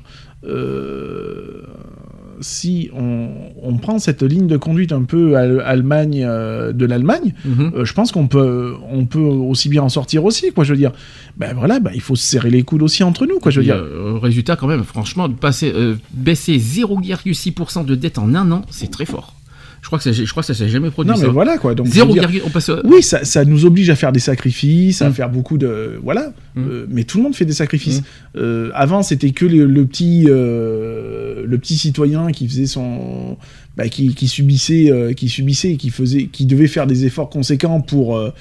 Si 2.42 2.90
on, 2.98 3.30
on 3.64 3.78
prend 3.78 3.98
cette 4.00 4.24
ligne 4.24 4.48
de 4.48 4.58
conduite 4.58 4.92
un 4.92 5.04
peu 5.04 5.36
à 5.38 5.42
Allemagne 5.68 6.24
euh, 6.28 6.74
de 6.74 6.86
l'Allemagne, 6.86 7.34
Mhm. 7.46 7.72
euh, 7.76 7.86
je 7.86 7.94
pense 7.94 8.12
qu'on 8.12 8.28
peut, 8.28 8.74
on 8.92 9.06
peut 9.06 9.20
aussi 9.20 9.70
bien 9.70 9.84
en 9.84 9.90
sortir 9.90 10.26
aussi, 10.26 10.52
quoi. 10.52 10.64
Je 10.64 10.72
veux 10.74 10.78
dire, 10.78 10.92
ben 11.38 11.54
voilà, 11.56 11.80
ben, 11.80 11.92
il 11.94 12.02
faut 12.02 12.16
se 12.16 12.26
serrer 12.26 12.50
les 12.50 12.64
coudes 12.64 12.82
aussi 12.84 13.04
entre 13.04 13.26
nous, 13.26 13.40
quoi. 13.40 13.52
Je 13.52 13.60
veux 13.60 13.64
Et, 13.66 13.68
dire, 13.68 13.76
euh, 13.78 14.18
résultat, 14.22 14.56
quand 14.56 14.68
même, 14.68 14.84
franchement, 14.84 15.28
de 15.30 15.34
passer, 15.34 15.74
baisser 16.14 16.58
0,6% 16.58 17.86
de 17.86 17.96
dette 17.96 18.18
en 18.18 18.34
un 18.36 18.52
an, 18.52 18.64
c'est 18.70 18.92
très 18.92 19.06
fort. 19.06 19.36
Je 19.82 19.88
crois 19.88 19.98
que 19.98 20.04
ça, 20.04 20.12
je 20.12 20.30
crois 20.30 20.44
que 20.44 20.48
ça 20.48 20.54
s'est 20.54 20.70
jamais 20.70 20.92
produit. 20.92 21.12
non 21.12 21.18
mais 21.18 21.26
ça. 21.26 21.32
voilà 21.32 21.58
quoi. 21.58 21.74
Donc 21.74 21.88
0, 21.88 22.14
dire, 22.14 22.30
on 22.46 22.50
passe. 22.50 22.70
oui, 22.84 23.02
ça, 23.02 23.26
ça 23.26 23.46
nous 23.46 23.66
oblige 23.66 23.90
à 23.90 23.96
faire 23.96 24.12
des 24.12 24.20
sacrifices, 24.20 25.02
à 25.02 25.10
Mm. 25.10 25.14
faire 25.14 25.30
beaucoup 25.30 25.58
de, 25.58 26.00
voilà. 26.04 26.34
Mm. 26.56 26.62
Euh, 26.70 26.86
mais 26.90 27.04
tout 27.04 27.18
le 27.18 27.24
monde 27.24 27.36
fait 27.36 27.46
des 27.46 27.54
sacrifices. 27.54 28.02
Mm. 28.02 28.06
Euh, 28.38 28.70
avant, 28.76 29.02
c'était 29.02 29.32
que 29.32 29.46
le, 29.46 29.66
le 29.66 29.86
petit, 29.88 30.26
euh, 30.28 31.44
le 31.46 31.58
petit 31.58 31.78
citoyen 31.78 32.32
qui 32.32 32.48
faisait 32.48 32.68
son, 32.68 33.38
bah, 33.76 33.90
qui, 33.90 34.14
qui 34.14 34.28
subissait, 34.28 34.92
euh, 34.92 35.14
qui 35.14 35.30
subissait, 35.30 35.76
qui 35.76 35.90
faisait, 35.90 36.26
qui 36.28 36.46
devait 36.46 36.68
faire 36.68 36.86
des 36.88 37.06
efforts 37.06 37.30
conséquents 37.30 37.82
pour. 37.82 38.18
euh, 38.18 38.32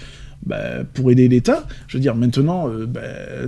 bah, 0.47 0.85
pour 0.95 1.11
aider 1.11 1.29
l'État, 1.29 1.67
je 1.87 1.99
veux 1.99 2.01
dire, 2.01 2.15
maintenant, 2.15 2.67
euh, 2.71 2.87
bah, 2.87 3.01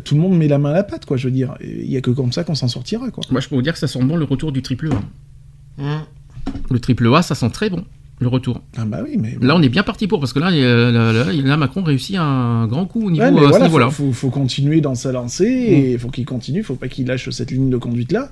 tout 0.04 0.14
le 0.14 0.20
monde 0.20 0.36
met 0.36 0.46
la 0.46 0.58
main 0.58 0.72
à 0.72 0.74
la 0.74 0.82
pâte, 0.82 1.06
quoi. 1.06 1.16
Je 1.16 1.26
veux 1.26 1.30
dire, 1.32 1.54
il 1.62 1.90
y 1.90 1.96
a 1.96 2.02
que 2.02 2.10
comme 2.10 2.32
ça 2.32 2.44
qu'on 2.44 2.54
s'en 2.54 2.68
sortira, 2.68 3.10
quoi. 3.10 3.24
Moi, 3.30 3.40
je 3.40 3.48
peux 3.48 3.54
vous 3.54 3.62
dire 3.62 3.72
que 3.72 3.78
ça 3.78 3.86
sent 3.88 4.02
bon 4.02 4.14
le 4.16 4.24
retour 4.26 4.52
du 4.52 4.60
triple 4.60 4.90
A. 4.92 5.82
Hein. 5.82 6.06
Le 6.70 6.78
triple 6.78 7.08
A, 7.14 7.22
ça 7.22 7.34
sent 7.34 7.50
très 7.50 7.70
bon. 7.70 7.84
le 8.20 8.28
retour. 8.28 8.62
Ah 8.76 8.84
bah 8.84 9.00
oui, 9.04 9.16
mais 9.18 9.36
Là, 9.40 9.56
on 9.56 9.62
est 9.62 9.68
bien 9.68 9.82
parti 9.82 10.06
pour, 10.06 10.20
parce 10.20 10.32
que 10.32 10.38
là, 10.38 10.50
euh, 10.52 10.92
là, 10.92 11.12
là, 11.12 11.32
là, 11.32 11.56
Macron 11.56 11.82
réussit 11.82 12.16
un 12.16 12.66
grand 12.68 12.86
coup 12.86 13.06
au 13.06 13.10
niveau, 13.10 13.24
Ouais, 13.24 13.32
mais 13.32 13.40
à 13.40 13.44
ce 13.44 13.48
voilà, 13.48 13.64
niveau-là. 13.66 13.90
faut, 13.90 14.06
faut, 14.06 14.12
faut 14.12 14.30
continuer 14.30 14.80
dans 14.80 14.94
sa 14.94 15.10
lancée 15.10 15.44
Mm. 15.50 15.72
et 15.74 15.92
il 15.92 15.98
faut 15.98 16.08
qu'il 16.08 16.24
continue, 16.24 16.62
faut 16.62 16.76
pas 16.76 16.86
qu'il 16.88 17.06
lâche 17.08 17.28
cette 17.30 17.50
ligne 17.50 17.68
de 17.68 17.76
conduite 17.78 18.12
là. 18.12 18.30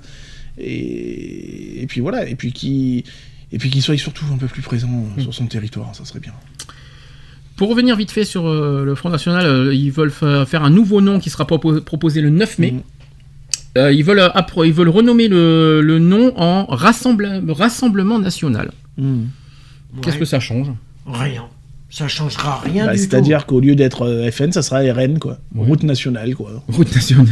Et, 0.57 1.81
et 1.83 1.87
puis 1.87 1.99
voilà, 2.01 2.27
et 2.27 2.35
puis 2.35 2.51
qu'il 2.53 3.03
et 3.53 3.57
puis 3.57 3.69
qu'il 3.69 3.81
soit 3.81 3.97
surtout 3.97 4.23
un 4.33 4.37
peu 4.37 4.47
plus 4.47 4.61
présent 4.61 4.87
Mm. 4.87 5.19
euh, 5.19 5.21
sur 5.23 5.33
son 5.33 5.45
territoire, 5.47 5.93
ça 5.93 6.05
serait 6.05 6.19
bien. 6.21 6.33
Pour 7.57 7.69
revenir 7.69 7.95
vite 7.97 8.11
fait 8.11 8.23
sur 8.23 8.47
euh, 8.47 8.83
le 8.85 8.95
Front 8.95 9.09
National, 9.09 9.45
euh, 9.45 9.73
ils 9.75 9.91
veulent 9.91 10.09
fa- 10.11 10.45
faire 10.45 10.63
un 10.63 10.69
nouveau 10.69 11.01
nom 11.01 11.19
qui 11.19 11.29
sera 11.29 11.43
propo- 11.43 11.81
proposé 11.81 12.21
le 12.21 12.29
9 12.29 12.59
mai. 12.59 12.75
Euh, 13.77 13.91
ils, 13.93 14.03
veulent, 14.03 14.19
euh, 14.19 14.65
ils 14.65 14.73
veulent 14.73 14.89
renommer 14.89 15.27
le, 15.29 15.81
le 15.81 15.99
nom 15.99 16.33
en 16.37 16.65
Rassemble- 16.65 17.43
Rassemblement 17.49 18.19
National. 18.19 18.71
Qu'est-ce 18.97 20.15
Ouais. 20.15 20.19
que 20.19 20.25
ça 20.25 20.39
change? 20.39 20.67
Rien. 21.05 21.45
Ça 21.93 22.07
changera 22.07 22.61
rien 22.63 22.85
Bah, 22.85 22.93
du 22.93 22.97
tout. 22.97 23.03
C'est-à-dire 23.03 23.45
qu'au 23.45 23.59
lieu 23.59 23.75
d'être 23.75 24.03
euh, 24.07 24.31
FN, 24.31 24.51
ça 24.53 24.61
sera 24.61 24.79
RN 24.79 25.19
quoi, 25.19 25.39
route 25.55 25.83
nationale 25.83 26.35
quoi. 26.35 26.63
Route 26.69 26.95
nationale. 26.95 27.27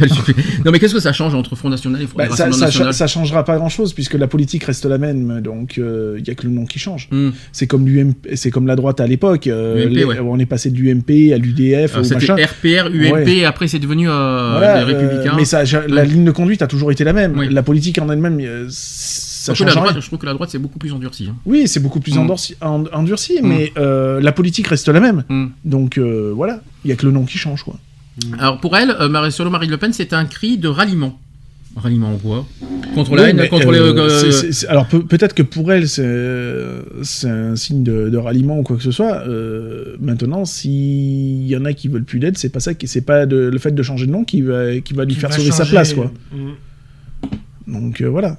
Non 0.66 0.70
mais 0.70 0.78
qu'est-ce 0.78 0.92
que 0.92 1.00
ça 1.00 1.14
change 1.14 1.34
entre 1.34 1.56
Front 1.56 1.70
National 1.70 2.02
et 2.02 2.06
Front 2.06 2.18
Bah, 2.18 2.28
ça, 2.28 2.52
ça, 2.52 2.66
National 2.66 2.92
ça 2.92 3.06
changera 3.06 3.42
pas 3.44 3.56
grand-chose 3.56 3.94
puisque 3.94 4.14
la 4.14 4.26
politique 4.26 4.64
reste 4.64 4.84
la 4.84 4.98
même, 4.98 5.40
donc 5.40 5.78
il 5.78 6.22
y 6.26 6.30
a 6.30 6.34
que 6.34 6.46
le 6.46 6.52
nom 6.52 6.66
qui 6.66 6.78
change. 6.78 7.08
Hmm. 7.10 7.30
C'est 7.52 7.66
comme 7.66 7.86
l'UMP, 7.88 8.16
c'est 8.34 8.50
comme 8.50 8.66
la 8.66 8.76
droite 8.76 9.00
à 9.00 9.06
l'époque. 9.06 9.46
euh, 9.46 9.88
ouais. 9.88 10.18
On 10.20 10.38
est 10.38 10.44
passé 10.46 10.70
de 10.70 10.76
l'UMP 10.76 11.32
à 11.32 11.38
l'UDF 11.38 11.92
Alors, 11.94 12.00
au 12.00 12.04
C'était 12.04 12.14
machin. 12.16 12.36
RPR, 12.36 12.86
UMP, 12.92 13.12
Ouais. 13.12 13.32
et 13.38 13.44
après 13.46 13.66
c'est 13.66 13.78
devenu 13.78 14.10
euh, 14.10 14.56
Voilà, 14.58 14.84
les 14.84 14.92
euh, 14.92 14.98
Républicains. 14.98 15.34
mais 15.36 15.46
ça, 15.46 15.64
ja- 15.64 15.86
la 15.88 16.02
Ouais. 16.02 16.06
ligne 16.06 16.24
de 16.24 16.30
conduite 16.32 16.60
a 16.60 16.66
toujours 16.66 16.92
été 16.92 17.02
la 17.04 17.14
même. 17.14 17.38
Oui. 17.38 17.48
La 17.50 17.62
politique 17.62 17.98
en 17.98 18.10
elle-même, 18.10 18.38
euh, 18.40 18.66
ça 19.40 19.54
change 19.54 19.66
la 19.68 19.72
rien. 19.74 19.82
droite, 19.82 20.00
je 20.02 20.06
trouve 20.06 20.18
que 20.18 20.26
la 20.26 20.34
droite 20.34 20.50
c'est 20.50 20.58
beaucoup 20.58 20.78
plus 20.78 20.92
endurci. 20.92 21.26
hein. 21.30 21.36
Oui, 21.46 21.66
c'est 21.66 21.80
beaucoup 21.80 22.00
plus 22.00 22.14
Mm. 22.14 22.18
endurci, 22.18 22.54
en- 22.60 22.84
endurci, 22.92 23.38
Mm. 23.42 23.46
mais 23.48 23.72
euh, 23.78 24.20
la 24.20 24.32
politique 24.32 24.66
reste 24.68 24.88
la 24.88 25.00
même. 25.00 25.24
Mm. 25.28 25.46
Donc 25.64 25.98
euh, 25.98 26.32
voilà, 26.34 26.60
il 26.84 26.88
y 26.90 26.92
a 26.92 26.96
que 26.96 27.06
le 27.06 27.12
nom 27.12 27.24
qui 27.24 27.38
change 27.38 27.62
quoi. 27.62 27.76
Alors 28.38 28.58
pour 28.60 28.76
elle, 28.76 28.90
euh, 29.00 29.08
Marie- 29.08 29.32
selon 29.32 29.50
Marine 29.50 29.70
Le 29.70 29.76
Pen, 29.78 29.92
c'est 29.92 30.12
un 30.12 30.24
cri 30.26 30.58
de 30.58 30.68
ralliement. 30.68 31.18
Ralliement 31.76 32.12
en 32.14 32.16
quoi? 32.18 32.46
Contre 32.96 33.14
la 33.14 33.22
Oui, 33.22 33.28
haine, 33.30 33.48
contre 33.48 33.68
euh, 33.68 33.92
les. 33.94 34.00
euh, 34.00 34.08
c'est- 34.08 34.32
c'est- 34.32 34.52
c'est- 34.52 34.66
alors 34.66 34.88
peut- 34.88 35.04
peut-être 35.04 35.34
que 35.34 35.42
pour 35.44 35.70
elle 35.72 35.88
c'est 35.88 36.04
c'est 37.02 37.30
un 37.30 37.54
signe 37.54 37.84
de, 37.84 38.08
de 38.10 38.16
ralliement 38.18 38.58
ou 38.58 38.64
quoi 38.64 38.76
que 38.76 38.82
ce 38.82 38.90
soit. 38.90 39.22
Euh, 39.28 39.96
maintenant, 40.00 40.44
s'il 40.44 41.46
y 41.46 41.56
en 41.56 41.64
a 41.64 41.72
qui 41.72 41.86
veulent 41.86 42.02
plus 42.04 42.18
d'aide, 42.18 42.36
c'est 42.36 42.48
pas 42.48 42.58
ça, 42.58 42.74
qui- 42.74 42.88
c'est 42.88 43.02
pas 43.02 43.24
de- 43.24 43.48
le 43.52 43.58
fait 43.60 43.70
de 43.70 43.82
changer 43.84 44.06
de 44.06 44.10
nom 44.10 44.24
qui 44.24 44.42
va 44.42 44.80
qui 44.80 44.94
va 44.94 45.04
lui 45.04 45.14
Qui 45.14 45.20
faire 45.20 45.30
va 45.30 45.36
sauver 45.36 45.52
sa 45.52 45.64
place 45.64 45.94
quoi. 45.94 46.10
Donc 47.66 48.00
euh, 48.00 48.08
voilà. 48.08 48.38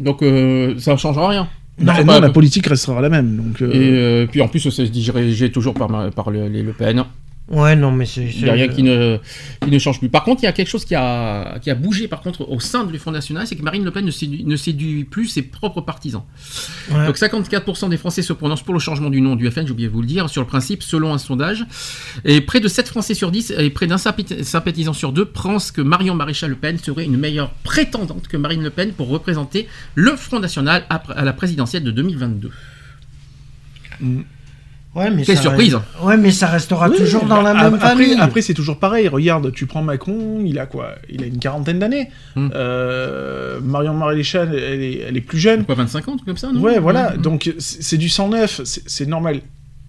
Donc 0.00 0.22
euh, 0.22 0.74
ça 0.78 0.92
ne 0.92 0.96
changera 0.96 1.28
rien. 1.30 1.48
Non, 1.78 1.92
Faut 1.92 2.00
non, 2.00 2.06
pas- 2.14 2.20
la 2.20 2.30
politique 2.30 2.66
restera 2.66 3.00
la 3.00 3.08
même. 3.10 3.36
Donc 3.36 3.60
euh, 3.62 3.70
Et 3.72 3.90
euh, 3.92 4.26
puis 4.30 4.40
en 4.40 4.48
plus, 4.48 4.70
c'est 4.70 4.88
dirigé 4.90 5.50
toujours 5.52 5.74
par, 5.74 5.90
ma- 5.90 6.10
par 6.10 6.30
le- 6.30 6.48
les 6.48 6.62
Le 6.62 6.72
Pen. 6.72 7.04
Ouais, 7.48 7.76
non, 7.76 7.92
mais 7.92 8.06
c'est. 8.06 8.24
Il 8.24 8.42
n'y 8.42 8.48
a 8.50 8.54
rien 8.54 8.66
qui 8.66 8.82
ne, 8.82 9.18
qui 9.62 9.70
ne 9.70 9.78
change 9.78 10.00
plus. 10.00 10.08
Par 10.08 10.24
contre, 10.24 10.42
il 10.42 10.46
y 10.46 10.48
a 10.48 10.52
quelque 10.52 10.66
chose 10.66 10.84
qui 10.84 10.96
a, 10.96 11.60
qui 11.60 11.70
a 11.70 11.76
bougé 11.76 12.08
par 12.08 12.20
contre 12.20 12.48
au 12.50 12.58
sein 12.58 12.82
du 12.82 12.98
Front 12.98 13.12
National, 13.12 13.46
c'est 13.46 13.54
que 13.54 13.62
Marine 13.62 13.84
Le 13.84 13.92
Pen 13.92 14.04
ne 14.04 14.10
séduit, 14.10 14.42
ne 14.44 14.56
séduit 14.56 15.04
plus 15.04 15.28
ses 15.28 15.42
propres 15.42 15.80
partisans. 15.80 16.24
Ouais. 16.90 17.06
Donc 17.06 17.16
54% 17.16 17.88
des 17.88 17.98
Français 17.98 18.22
se 18.22 18.32
prononcent 18.32 18.62
pour 18.64 18.74
le 18.74 18.80
changement 18.80 19.10
du 19.10 19.20
nom 19.20 19.36
du 19.36 19.48
FN, 19.48 19.64
j'ai 19.64 19.70
oublié 19.70 19.88
de 19.88 19.92
vous 19.92 20.00
le 20.00 20.08
dire, 20.08 20.28
sur 20.28 20.42
le 20.42 20.48
principe, 20.48 20.82
selon 20.82 21.14
un 21.14 21.18
sondage. 21.18 21.64
Et 22.24 22.40
près 22.40 22.58
de 22.58 22.66
7 22.66 22.88
Français 22.88 23.14
sur 23.14 23.30
10 23.30 23.52
et 23.56 23.70
près 23.70 23.86
d'un 23.86 23.96
sympathi- 23.98 24.42
sympathisant 24.42 24.92
sur 24.92 25.12
deux 25.12 25.24
pensent 25.24 25.70
que 25.70 25.82
Marion 25.82 26.16
Maréchal 26.16 26.50
Le 26.50 26.56
Pen 26.56 26.78
serait 26.78 27.04
une 27.04 27.16
meilleure 27.16 27.50
prétendante 27.62 28.26
que 28.26 28.36
Marine 28.36 28.64
Le 28.64 28.70
Pen 28.70 28.90
pour 28.92 29.06
représenter 29.08 29.68
le 29.94 30.16
Front 30.16 30.40
National 30.40 30.84
à 30.90 31.24
la 31.24 31.32
présidentielle 31.32 31.84
de 31.84 31.92
2022. 31.92 32.50
Ouais, 34.96 35.10
mais 35.10 35.22
Quelle 35.24 35.36
ça 35.36 35.42
surprise. 35.42 35.74
reste- 35.74 35.86
Ouais, 36.02 36.16
mais 36.16 36.30
ça 36.30 36.46
restera 36.46 36.88
Oui, 36.88 36.96
toujours 36.96 37.26
dans 37.26 37.42
bah, 37.42 37.52
la 37.52 37.62
même 37.64 37.74
après, 37.74 37.88
famille. 37.90 38.16
Après, 38.18 38.40
c'est 38.40 38.54
toujours 38.54 38.78
pareil. 38.78 39.08
Regarde, 39.08 39.52
tu 39.52 39.66
prends 39.66 39.82
Macron, 39.82 40.42
il 40.44 40.58
a 40.58 40.64
quoi? 40.64 40.94
Il 41.10 41.22
a 41.22 41.26
une 41.26 41.38
quarantaine 41.38 41.78
d'années. 41.78 42.08
Hmm. 42.34 42.48
Euh, 42.54 43.60
Marion 43.62 43.94
Maréchal, 43.94 44.54
elle 44.54 44.82
est, 44.82 45.00
elle 45.08 45.16
est 45.16 45.20
plus 45.20 45.38
jeune. 45.38 45.64
Quoi, 45.64 45.74
25 45.74 46.08
ans, 46.08 46.16
comme 46.24 46.36
ça 46.38 46.50
non? 46.52 46.60
Ouais, 46.60 46.78
voilà. 46.78 47.10
Ouais. 47.12 47.18
Donc 47.18 47.52
c'est 47.58 47.98
du 47.98 48.08
109, 48.08 48.62
c'est 48.64 48.82
c'est 48.88 49.06
normal. 49.06 49.40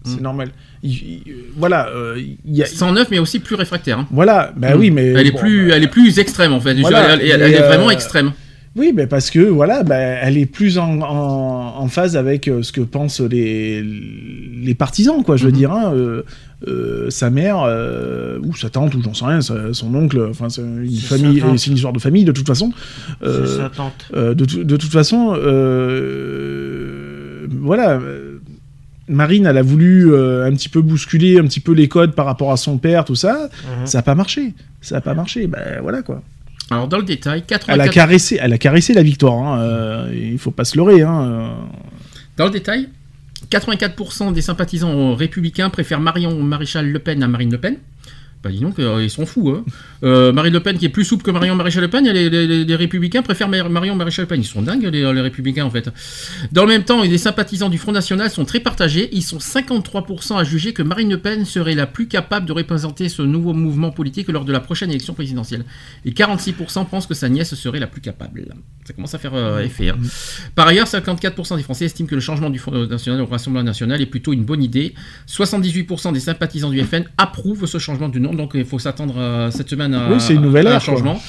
C'est 0.06 0.22
normal. 0.22 0.50
Il- 0.84 0.92
il- 0.92 1.24
euh, 1.28 1.34
voilà, 1.58 1.90
euh, 1.90 2.16
il 2.18 2.56
y 2.56 2.64
a. 2.64 2.66
109, 2.66 3.10
mais 3.12 3.20
aussi 3.20 3.40
plus 3.40 3.56
réfractaire. 3.56 4.00
hein. 4.00 4.08
Voilà, 4.12 4.54
bah 4.56 4.76
oui, 4.78 4.90
mais. 4.90 5.08
Elle 5.08 5.28
est, 5.28 5.32
bon, 5.32 5.40
plus, 5.40 5.72
elle 5.72 5.84
est 5.84 5.88
plus 5.90 6.18
extrême 6.20 6.54
en 6.54 6.62
fait. 6.62 6.76
Voilà, 6.76 7.16
elle, 7.16 7.22
est 7.42 7.62
euh, 7.62 7.68
vraiment 7.68 7.90
extrême. 7.92 8.32
Oui, 8.78 8.94
mais 8.96 9.08
parce 9.08 9.32
que 9.32 9.40
voilà, 9.40 9.82
bah, 9.84 9.98
elle 9.98 10.38
est 10.38 10.46
plus 10.46 10.78
en, 10.78 11.02
en, 11.02 11.78
en 11.80 11.88
phase 11.88 12.16
avec 12.16 12.48
euh, 12.48 12.62
ce 12.62 12.72
que 12.72 12.82
pensent 12.82 13.22
les, 13.22 13.82
les 13.84 14.76
partisans, 14.76 15.24
quoi. 15.24 15.36
Je 15.36 15.46
veux 15.46 15.52
Mhm. 15.52 15.58
dire, 15.58 15.72
hein, 15.72 15.92
euh, 15.96 16.22
euh, 16.68 17.10
sa 17.10 17.30
mère 17.30 17.58
ou 18.44 18.56
sa 18.56 18.70
tante 18.70 18.94
ou 18.96 19.02
j'en 19.04 19.14
sais 19.14 19.26
rien, 19.26 19.42
sa- 19.42 19.74
son 19.74 19.94
oncle. 19.96 20.28
Enfin, 20.30 20.50
c'est 20.50 20.62
une 20.62 20.90
famille, 20.98 21.42
c'est 21.58 21.72
histoire 21.72 21.94
de 21.94 22.00
famille 22.00 22.24
de 22.24 22.32
toute 22.32 22.48
façon. 22.48 22.72
Sa 23.24 23.70
tante. 23.70 24.12
de, 24.14 24.46
tout- 24.46 24.64
de 24.64 24.78
toute 24.78 24.92
façon, 24.92 25.34
voilà. 27.62 28.00
Marine, 29.10 29.46
elle 29.46 29.58
a 29.58 29.62
voulu 29.62 30.12
euh, 30.12 30.46
un 30.46 30.52
petit 30.54 30.68
peu 30.68 30.82
bousculer 30.82 31.40
un 31.40 31.44
petit 31.44 31.62
peu 31.62 31.72
les 31.72 31.88
codes 31.88 32.14
par 32.14 32.26
rapport 32.26 32.52
à 32.52 32.58
son 32.58 32.78
père, 32.78 33.06
tout 33.06 33.16
ça. 33.16 33.50
Mhm. 33.80 33.86
Ça 33.86 34.00
n'a 34.00 34.02
pas 34.02 34.16
marché. 34.16 34.54
Ça 34.82 34.96
n'a 34.96 35.02
pas 35.02 35.14
marché. 35.14 35.48
Ben 35.48 35.80
voilà 35.82 36.02
quoi. 36.02 36.22
Alors 36.70 36.88
dans 36.88 36.98
le 36.98 37.04
détail, 37.04 37.44
Elle 37.48 37.82
a 37.82 37.88
84... 37.88 37.94
caressé, 37.94 38.38
elle 38.42 38.54
a 38.54 38.58
caressé 38.58 38.94
la 38.94 39.04
victoire. 39.04 39.36
Hein. 39.36 39.62
euh, 39.62 40.12
il 40.14 40.38
faut 40.38 40.52
pas 40.52 40.66
se 40.66 40.78
leurrer. 40.78 41.02
Hein. 41.02 41.22
euh. 41.26 41.50
Dans 42.36 42.46
le 42.46 42.52
détail, 42.52 42.90
84% 43.50 44.34
des 44.34 44.42
sympathisants 44.42 45.16
républicains 45.16 45.70
préfèrent 45.70 46.00
Marion 46.00 46.42
Maréchal 46.42 46.92
Le 46.92 47.00
Pen 47.00 47.24
à 47.24 47.28
Marine 47.28 47.52
Le 47.52 47.58
Pen. 47.58 47.78
Bah 48.48 48.54
dis 48.54 48.60
donc, 48.60 48.76
sont 49.10 49.26
fous. 49.26 49.50
Hein. 49.50 49.66
Euh, 50.04 50.32
Marine 50.32 50.54
Le 50.54 50.62
Pen 50.62 50.78
qui 50.78 50.86
est 50.86 50.90
plus 50.90 51.04
souple 51.04 51.24
que 51.24 51.32
Marion 51.32 51.56
Maréchal 51.56 51.82
Le 51.82 51.90
Pen, 51.90 52.06
les, 52.08 52.76
républicains 52.76 53.22
préfèrent 53.22 53.50
Mar- 53.50 53.70
Marion 53.70 53.96
Maréchal 53.96 54.24
Le 54.24 54.28
Pen. 54.28 54.40
Ils 54.40 54.46
sont 54.46 54.62
dingues 54.62 54.84
les, 54.86 55.02
les 55.14 55.22
républicains 55.22 55.66
en 55.66 55.70
fait. 55.70 55.90
Dans 56.54 56.64
le 56.64 56.70
même 56.70 56.84
temps, 56.84 57.04
les 57.04 57.18
sympathisants 57.18 57.68
du 57.70 57.78
Front 57.78 57.92
National 57.92 58.30
sont 58.30 58.46
très 58.46 58.60
partagés. 58.62 59.10
Ils 59.12 59.22
sont 59.24 59.38
53% 59.40 60.38
à 60.38 60.44
juger 60.46 60.72
que 60.72 60.82
Marine 60.82 61.10
Le 61.10 61.18
Pen 61.18 61.44
serait 61.46 61.76
la 61.76 61.88
plus 61.88 62.08
capable 62.08 62.46
de 62.46 62.54
représenter 62.54 63.10
ce 63.10 63.22
nouveau 63.22 63.54
mouvement 63.54 63.92
politique 63.92 64.30
lors 64.30 64.46
de 64.46 64.54
la 64.54 64.62
prochaine 64.62 64.90
élection 64.92 65.14
présidentielle. 65.14 65.66
Et 66.06 66.12
46% 66.12 66.86
pensent 66.86 67.08
que 67.08 67.14
sa 67.14 67.28
nièce 67.28 67.54
serait 67.56 67.80
la 67.80 67.88
plus 67.88 68.02
capable. 68.02 68.46
Ça 68.86 68.94
commence 68.94 69.14
à 69.14 69.18
faire 69.18 69.34
euh, 69.36 69.60
effet. 69.60 69.90
hein. 69.90 69.98
Par 70.56 70.68
ailleurs, 70.68 70.88
54% 70.88 71.58
des 71.58 71.64
Français 71.64 71.86
estiment 71.86 72.08
que 72.08 72.16
le 72.16 72.22
changement 72.22 72.50
du 72.50 72.60
Front 72.60 72.72
National 72.88 73.22
au 73.22 73.26
Rassemblement 73.26 73.64
National 73.66 74.02
est 74.02 74.06
plutôt 74.06 74.32
une 74.32 74.46
bonne 74.46 74.64
idée. 74.64 74.94
78% 75.28 76.14
des 76.14 76.20
sympathisants 76.20 76.70
du 76.70 76.82
FN 76.84 77.04
approuvent 77.18 77.66
ce 77.66 77.78
changement 77.80 78.10
du 78.10 78.20
nom, 78.20 78.34
donc 78.38 78.52
il 78.54 78.64
faut 78.66 78.80
s'attendre 78.80 79.16
euh, 79.18 79.52
cette 79.52 79.70
semaine 79.70 79.94
à, 79.94 80.10
Oui, 80.10 80.16
c'est 80.20 80.34
une 80.36 80.42
nouvelle 80.42 80.68
à 80.68 80.72
un 80.72 80.74
ère, 80.76 80.84
quoi. 80.86 80.94
changement. 80.94 81.22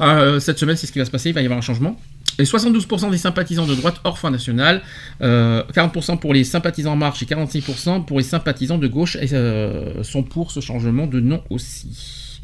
Euh, 0.00 0.40
cette 0.40 0.58
semaine, 0.58 0.76
c'est 0.76 0.86
ce 0.86 0.92
qui 0.92 0.98
va 0.98 1.04
se 1.06 1.10
passer, 1.10 1.30
il 1.30 1.34
va 1.34 1.40
y 1.40 1.44
avoir 1.44 1.58
un 1.58 1.62
changement. 1.62 1.96
Et 2.38 2.44
72% 2.44 3.10
des 3.10 3.18
sympathisants 3.18 3.66
de 3.66 3.74
droite 3.74 3.96
hors 4.04 4.18
Front 4.18 4.30
National, 4.30 4.80
euh, 5.22 5.62
40% 5.74 6.18
pour 6.18 6.32
les 6.34 6.44
sympathisants 6.44 6.92
en 6.92 6.96
marche 6.96 7.22
et 7.22 7.26
46% 7.26 8.04
pour 8.06 8.18
les 8.18 8.24
sympathisants 8.24 8.78
de 8.78 8.88
gauche 8.88 9.16
et, 9.20 9.32
euh, 9.34 10.02
sont 10.02 10.22
pour 10.22 10.50
ce 10.50 10.60
changement 10.60 11.06
de 11.06 11.20
nom 11.20 11.42
aussi. 11.50 12.40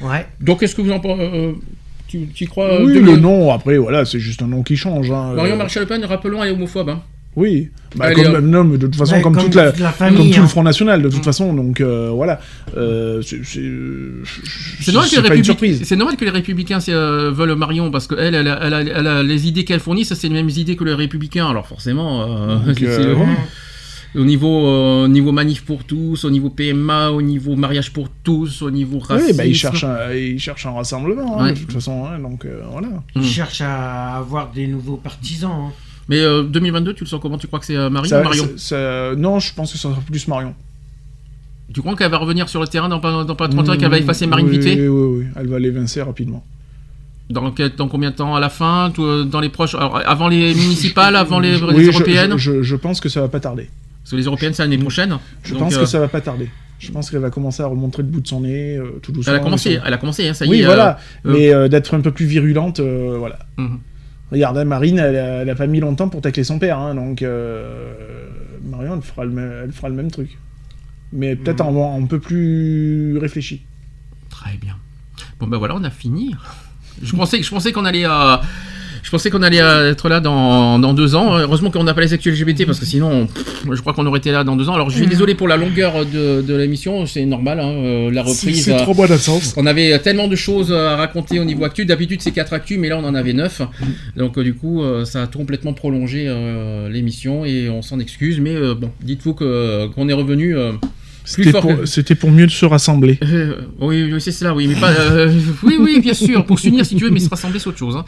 Ouais. 0.00 0.26
Donc, 0.40 0.62
est-ce 0.62 0.74
que 0.74 0.82
vous 0.82 0.92
en 0.92 1.00
pensez 1.00 1.22
euh, 1.22 1.52
tu, 2.06 2.26
tu 2.34 2.44
y 2.44 2.46
crois 2.46 2.82
oui, 2.82 2.94
le 3.00 3.16
nom, 3.16 3.52
après, 3.52 3.76
voilà, 3.76 4.04
c'est 4.04 4.18
juste 4.20 4.42
un 4.42 4.48
nom 4.48 4.62
qui 4.62 4.76
change. 4.76 5.10
Hein. 5.10 5.32
Marion 5.34 5.54
euh, 5.54 5.58
Maréchal 5.58 5.82
Le 5.82 5.88
Pen, 5.88 6.04
rappelons, 6.04 6.42
elle 6.42 6.50
est 6.50 6.52
homophobe. 6.52 6.88
hein. 6.90 7.02
Oui, 7.40 7.70
bah, 7.96 8.06
Elle 8.12 8.22
comme, 8.32 8.48
non, 8.50 8.64
mais 8.64 8.78
de 8.78 8.86
toute 8.86 8.96
façon, 8.96 9.14
Ouais, 9.14 9.20
comme, 9.22 9.34
comme 9.34 9.44
toute 9.44 9.54
la, 9.54 9.72
toute 9.72 9.80
la 9.80 9.90
famille, 9.92 10.18
comme 10.18 10.30
tout 10.30 10.38
hein. 10.38 10.42
le 10.42 10.48
Front 10.48 10.62
National, 10.62 11.02
de 11.02 11.08
toute 11.08 11.24
façon, 11.24 11.52
donc 11.54 11.80
euh, 11.80 12.10
voilà. 12.12 12.40
Euh, 12.76 13.20
c'est 13.22 13.42
c'est- 13.44 14.92
normal, 14.92 15.08
que 15.10 15.16
les 15.16 15.96
normal 15.96 16.16
que 16.16 16.24
républicains 16.30 16.78
euh, 16.88 17.30
veulent 17.32 17.54
Marion 17.56 17.90
parce 17.90 18.06
qu'elle, 18.06 18.34
elle, 18.34 18.46
elle, 18.62 18.92
elle 18.94 19.06
a 19.06 19.22
les 19.22 19.48
idées 19.48 19.64
qu'elle 19.64 19.80
fournit, 19.80 20.04
ça 20.04 20.14
c'est 20.14 20.28
les 20.28 20.34
mêmes 20.34 20.50
idées 20.50 20.76
que 20.76 20.84
les 20.84 20.94
républicains. 20.94 21.48
Alors 21.48 21.66
forcément, 21.66 22.22
euh, 22.22 22.56
Donc, 22.66 22.82
euh, 22.82 23.14
au 24.16 24.24
niveau, 24.24 24.66
euh, 24.66 25.04
au 25.04 25.08
niveau 25.08 25.32
manif 25.32 25.62
pour 25.64 25.84
tous, 25.84 26.24
au 26.24 26.30
niveau 26.30 26.50
PMA, 26.50 27.10
au 27.10 27.22
niveau 27.22 27.54
mariage 27.56 27.92
pour 27.92 28.08
tous, 28.24 28.62
au 28.62 28.70
niveau 28.70 28.98
racisme. 28.98 29.30
Oui, 29.30 29.36
bah, 29.36 29.46
ils, 29.46 29.54
cherchent 29.54 29.84
un, 29.84 30.12
ils 30.12 30.38
cherchent 30.38 30.66
un 30.66 30.72
rassemblement, 30.72 31.40
hein, 31.40 31.44
Ouais. 31.46 31.52
de 31.52 31.58
toute 31.58 31.72
façon, 31.72 32.06
hein, 32.06 32.18
donc 32.18 32.44
euh, 32.44 32.60
voilà. 32.70 32.88
Ils 33.14 33.22
Mm. 33.22 33.24
cherchent 33.24 33.60
à 33.62 34.16
avoir 34.16 34.50
des 34.52 34.66
nouveaux 34.66 34.96
partisans. 34.96 35.50
hein. 35.68 35.72
Mais 36.10 36.18
euh, 36.18 36.42
2022, 36.42 36.92
tu 36.94 37.04
le 37.04 37.08
sens 37.08 37.20
comment? 37.22 37.38
Tu 37.38 37.46
crois 37.46 37.60
que 37.60 37.64
c'est 37.66 37.76
euh, 37.76 37.88
Marion 37.88 38.10
Ça- 38.10 38.20
ou 38.20 38.24
Marion? 38.24 38.44
ça- 38.56 39.10
ça- 39.10 39.14
non, 39.16 39.38
je 39.38 39.54
pense 39.54 39.72
que 39.72 39.78
ça 39.78 39.88
sera 39.88 40.00
plus 40.00 40.26
Marion. 40.28 40.54
Tu 41.72 41.80
crois 41.80 41.94
qu'elle 41.94 42.10
va 42.10 42.18
revenir 42.18 42.48
sur 42.48 42.60
le 42.60 42.66
terrain 42.66 42.88
dans 42.88 42.98
pas, 42.98 43.22
dans 43.22 43.36
pas 43.36 43.46
30 43.48 43.68
ans 43.68 43.72
et 43.74 43.78
qu'elle 43.78 43.90
va 43.90 43.98
effacer 43.98 44.26
Marine 44.26 44.46
oui, 44.48 44.58
Vité? 44.58 44.74
Oui, 44.74 44.88
oui, 44.88 45.18
oui, 45.20 45.26
elle 45.36 45.46
va 45.46 45.58
l'évincer 45.60 46.02
rapidement. 46.02 46.44
dans, 47.30 47.52
quel- 47.52 47.76
dans 47.76 47.86
combien 47.86 48.10
de 48.10 48.16
temps? 48.16 48.34
À 48.34 48.40
la 48.40 48.48
fin? 48.48 48.90
Tout, 48.92 49.04
euh, 49.04 49.22
Dans 49.24 49.38
les 49.40 49.50
proches 49.50 49.76
alors, 49.76 50.02
Avant 50.04 50.26
les 50.28 50.52
municipales 50.64 51.14
Avant 51.14 51.38
les, 51.38 51.54
Oui, 51.62 51.86
européennes? 51.86 52.32
je, 52.36 52.54
je- 52.56 52.62
je 52.62 52.76
pense 52.76 52.98
que 53.00 53.08
ça 53.08 53.20
va 53.20 53.28
pas 53.28 53.38
tarder. 53.38 53.70
Parce 54.02 54.10
que 54.10 54.16
les 54.16 54.24
européennes, 54.24 54.52
c'est 54.52 54.62
l'année 54.64 54.78
prochaine. 54.78 55.16
Je 55.44 55.52
Donc, 55.52 55.60
pense 55.62 55.74
euh, 55.76 55.80
que 55.82 55.86
ça 55.86 56.00
va 56.00 56.08
pas 56.08 56.20
tarder. 56.20 56.50
Je 56.80 56.90
pense 56.90 57.08
qu'elle 57.08 57.20
va 57.20 57.30
commencer 57.30 57.62
à 57.62 57.66
remontrer 57.66 58.02
le 58.02 58.08
bout 58.08 58.20
de 58.22 58.26
son 58.26 58.40
nez, 58.40 58.76
euh, 58.76 58.98
tout 59.02 59.12
doucement. 59.12 59.32
Elle 59.34 59.38
a 59.40 59.42
commencé, 59.44 59.78
elle 59.86 59.94
a 59.94 59.98
commencé, 59.98 60.26
hein, 60.26 60.34
ça 60.34 60.46
y 60.46 60.48
oui, 60.48 60.62
est. 60.62 60.64
voilà. 60.64 60.98
euh, 61.26 61.30
mais 61.32 61.52
euh, 61.54 61.68
d'être 61.68 61.94
un 61.94 62.00
peu 62.00 62.10
plus 62.10 62.24
virulente, 62.26 62.80
euh, 62.80 63.14
voilà. 63.18 63.38
Mhm. 63.58 63.78
Regarde, 64.30 64.58
hein, 64.58 64.64
Marine, 64.64 64.98
elle, 64.98 65.16
a- 65.16 65.42
elle 65.42 65.50
a 65.50 65.54
pas 65.54 65.66
mis 65.66 65.80
longtemps 65.80 66.08
pour 66.08 66.20
tacler 66.20 66.44
son 66.44 66.58
père, 66.58 66.78
hein, 66.78 66.94
donc 66.94 67.22
euh, 67.22 68.28
Marion, 68.64 68.94
elle 68.96 69.02
fera, 69.02 69.24
le 69.24 69.30
même, 69.32 69.52
elle 69.64 69.72
fera 69.72 69.88
le 69.88 69.94
même 69.94 70.10
truc. 70.10 70.38
Mais 71.12 71.34
peut-être 71.34 71.60
en 71.62 72.00
un 72.00 72.06
peu 72.06 72.20
plus 72.20 73.18
réfléchi. 73.18 73.62
Très 74.28 74.56
bien. 74.56 74.76
Bon 75.40 75.48
ben 75.48 75.58
voilà, 75.58 75.74
on 75.74 75.82
a 75.82 75.90
fini. 75.90 76.34
Je 77.02 77.16
pensais, 77.16 77.42
je 77.42 77.50
pensais 77.50 77.72
qu'on 77.72 77.84
allait, 77.84 78.04
euh, 78.06 78.36
je 79.02 79.10
pensais 79.10 79.30
qu'on 79.30 79.42
allait 79.42 79.60
euh, 79.60 79.90
être 79.92 80.08
là 80.08 80.20
dans, 80.20 80.78
dans 80.78 80.92
deux 80.94 81.14
ans. 81.14 81.36
Heureusement 81.38 81.70
qu'on 81.70 81.84
n'a 81.84 81.94
pas 81.94 82.00
les 82.02 82.12
actus 82.12 82.38
LGBT 82.38 82.66
parce 82.66 82.78
que 82.78 82.86
sinon, 82.86 83.28
je 83.70 83.80
crois 83.80 83.92
qu'on 83.92 84.06
aurait 84.06 84.18
été 84.18 84.30
là 84.30 84.44
dans 84.44 84.56
deux 84.56 84.68
ans. 84.68 84.74
Alors 84.74 84.90
je 84.90 84.96
suis 84.96 85.06
désolé 85.06 85.34
pour 85.34 85.48
la 85.48 85.56
longueur 85.56 86.04
de, 86.06 86.42
de 86.42 86.54
l'émission, 86.54 87.06
c'est 87.06 87.24
normal. 87.26 87.60
hein, 87.60 87.70
euh, 87.72 88.10
la 88.10 88.22
reprise. 88.22 88.64
C'est 88.64 88.72
euh, 88.74 88.78
trois 88.78 88.94
mois 88.94 89.06
d'absence. 89.08 89.54
On 89.56 89.66
avait 89.66 89.98
tellement 90.00 90.28
de 90.28 90.36
choses 90.36 90.72
à 90.72 90.96
raconter 90.96 91.38
au 91.40 91.44
niveau 91.44 91.64
actu. 91.64 91.84
D'habitude, 91.84 92.20
c'est 92.22 92.32
quatre 92.32 92.52
actus, 92.52 92.78
mais 92.78 92.88
là, 92.88 92.98
on 92.98 93.04
en 93.04 93.14
avait 93.14 93.32
neuf. 93.32 93.62
Donc, 94.16 94.36
euh, 94.38 94.42
du 94.44 94.54
coup, 94.54 94.82
euh, 94.82 95.04
ça 95.04 95.22
a 95.22 95.26
complètement 95.26 95.72
prolongé 95.72 96.24
euh, 96.28 96.88
l'émission 96.88 97.44
et 97.44 97.68
on 97.70 97.82
s'en 97.82 97.98
excuse. 98.00 98.38
Mais 98.40 98.54
euh, 98.54 98.74
bon, 98.74 98.90
dites-vous 99.02 99.34
qu'on 99.34 100.08
est 100.08 100.12
revenu 100.12 100.56
euh, 100.56 100.72
C'était 101.24 101.52
pour, 101.52 101.76
que- 101.78 101.86
c'était 101.86 102.14
pour 102.14 102.30
mieux 102.30 102.48
se 102.48 102.66
rassembler. 102.66 103.18
euh, 103.22 103.54
oui, 103.80 104.10
oui, 104.12 104.20
c'est 104.20 104.32
cela, 104.32 104.54
oui, 104.54 104.66
mais 104.68 104.74
pas. 104.74 104.90
euh, 104.92 105.32
oui, 105.62 105.76
oui, 105.80 106.00
bien 106.00 106.14
sûr, 106.14 106.44
pour 106.44 106.58
s'unir 106.58 106.84
si 106.84 106.96
tu 106.96 107.04
veux, 107.04 107.10
mais 107.10 107.20
se 107.20 107.28
rassembler, 107.30 107.58
c'est 107.58 107.68
autre 107.68 107.78
chose. 107.78 107.96
hein. 107.96 108.04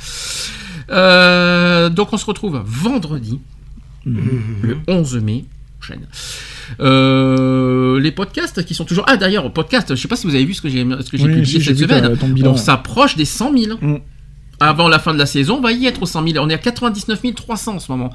Euh, 0.91 1.89
donc, 1.89 2.13
on 2.13 2.17
se 2.17 2.27
retrouve 2.27 2.63
vendredi, 2.65 3.41
le 4.05 4.79
11 4.89 5.17
mai 5.19 5.45
prochaine. 5.79 6.07
Euh, 6.81 7.99
les 8.01 8.13
podcasts 8.13 8.65
qui 8.65 8.75
sont 8.75 8.85
toujours. 8.85 9.05
Ah, 9.09 9.17
d'ailleurs, 9.17 9.53
podcast, 9.53 9.95
je 9.95 10.01
sais 10.01 10.09
pas 10.09 10.17
si 10.17 10.27
vous 10.27 10.35
avez 10.35 10.45
vu 10.45 10.55
ce 10.55 10.63
que 10.63 10.69
j'ai 10.69 10.85
ce 11.01 11.11
que 11.11 11.17
j'ai 11.17 11.25
Oui, 11.25 11.35
publié 11.35 11.61
si, 11.61 11.65
cette 11.65 11.79
semaine. 11.79 12.17
ton. 12.17 12.35
On 12.45 12.57
s'approche 12.57 13.17
des 13.17 13.25
100 13.25 13.57
000. 13.57 13.79
Mm. 13.81 13.99
Avant 14.63 14.89
la 14.89 14.99
fin 14.99 15.13
de 15.13 15.19
la 15.19 15.27
saison, 15.27 15.57
on 15.59 15.61
va 15.61 15.73
y 15.73 15.87
être 15.87 16.01
aux 16.03 16.07
100 16.07 16.27
000. 16.29 16.45
On 16.45 16.49
est 16.49 16.55
à 16.55 16.59
99 16.59 17.21
300 17.35 17.75
en 17.77 17.79
ce 17.79 17.91
moment. 17.93 18.11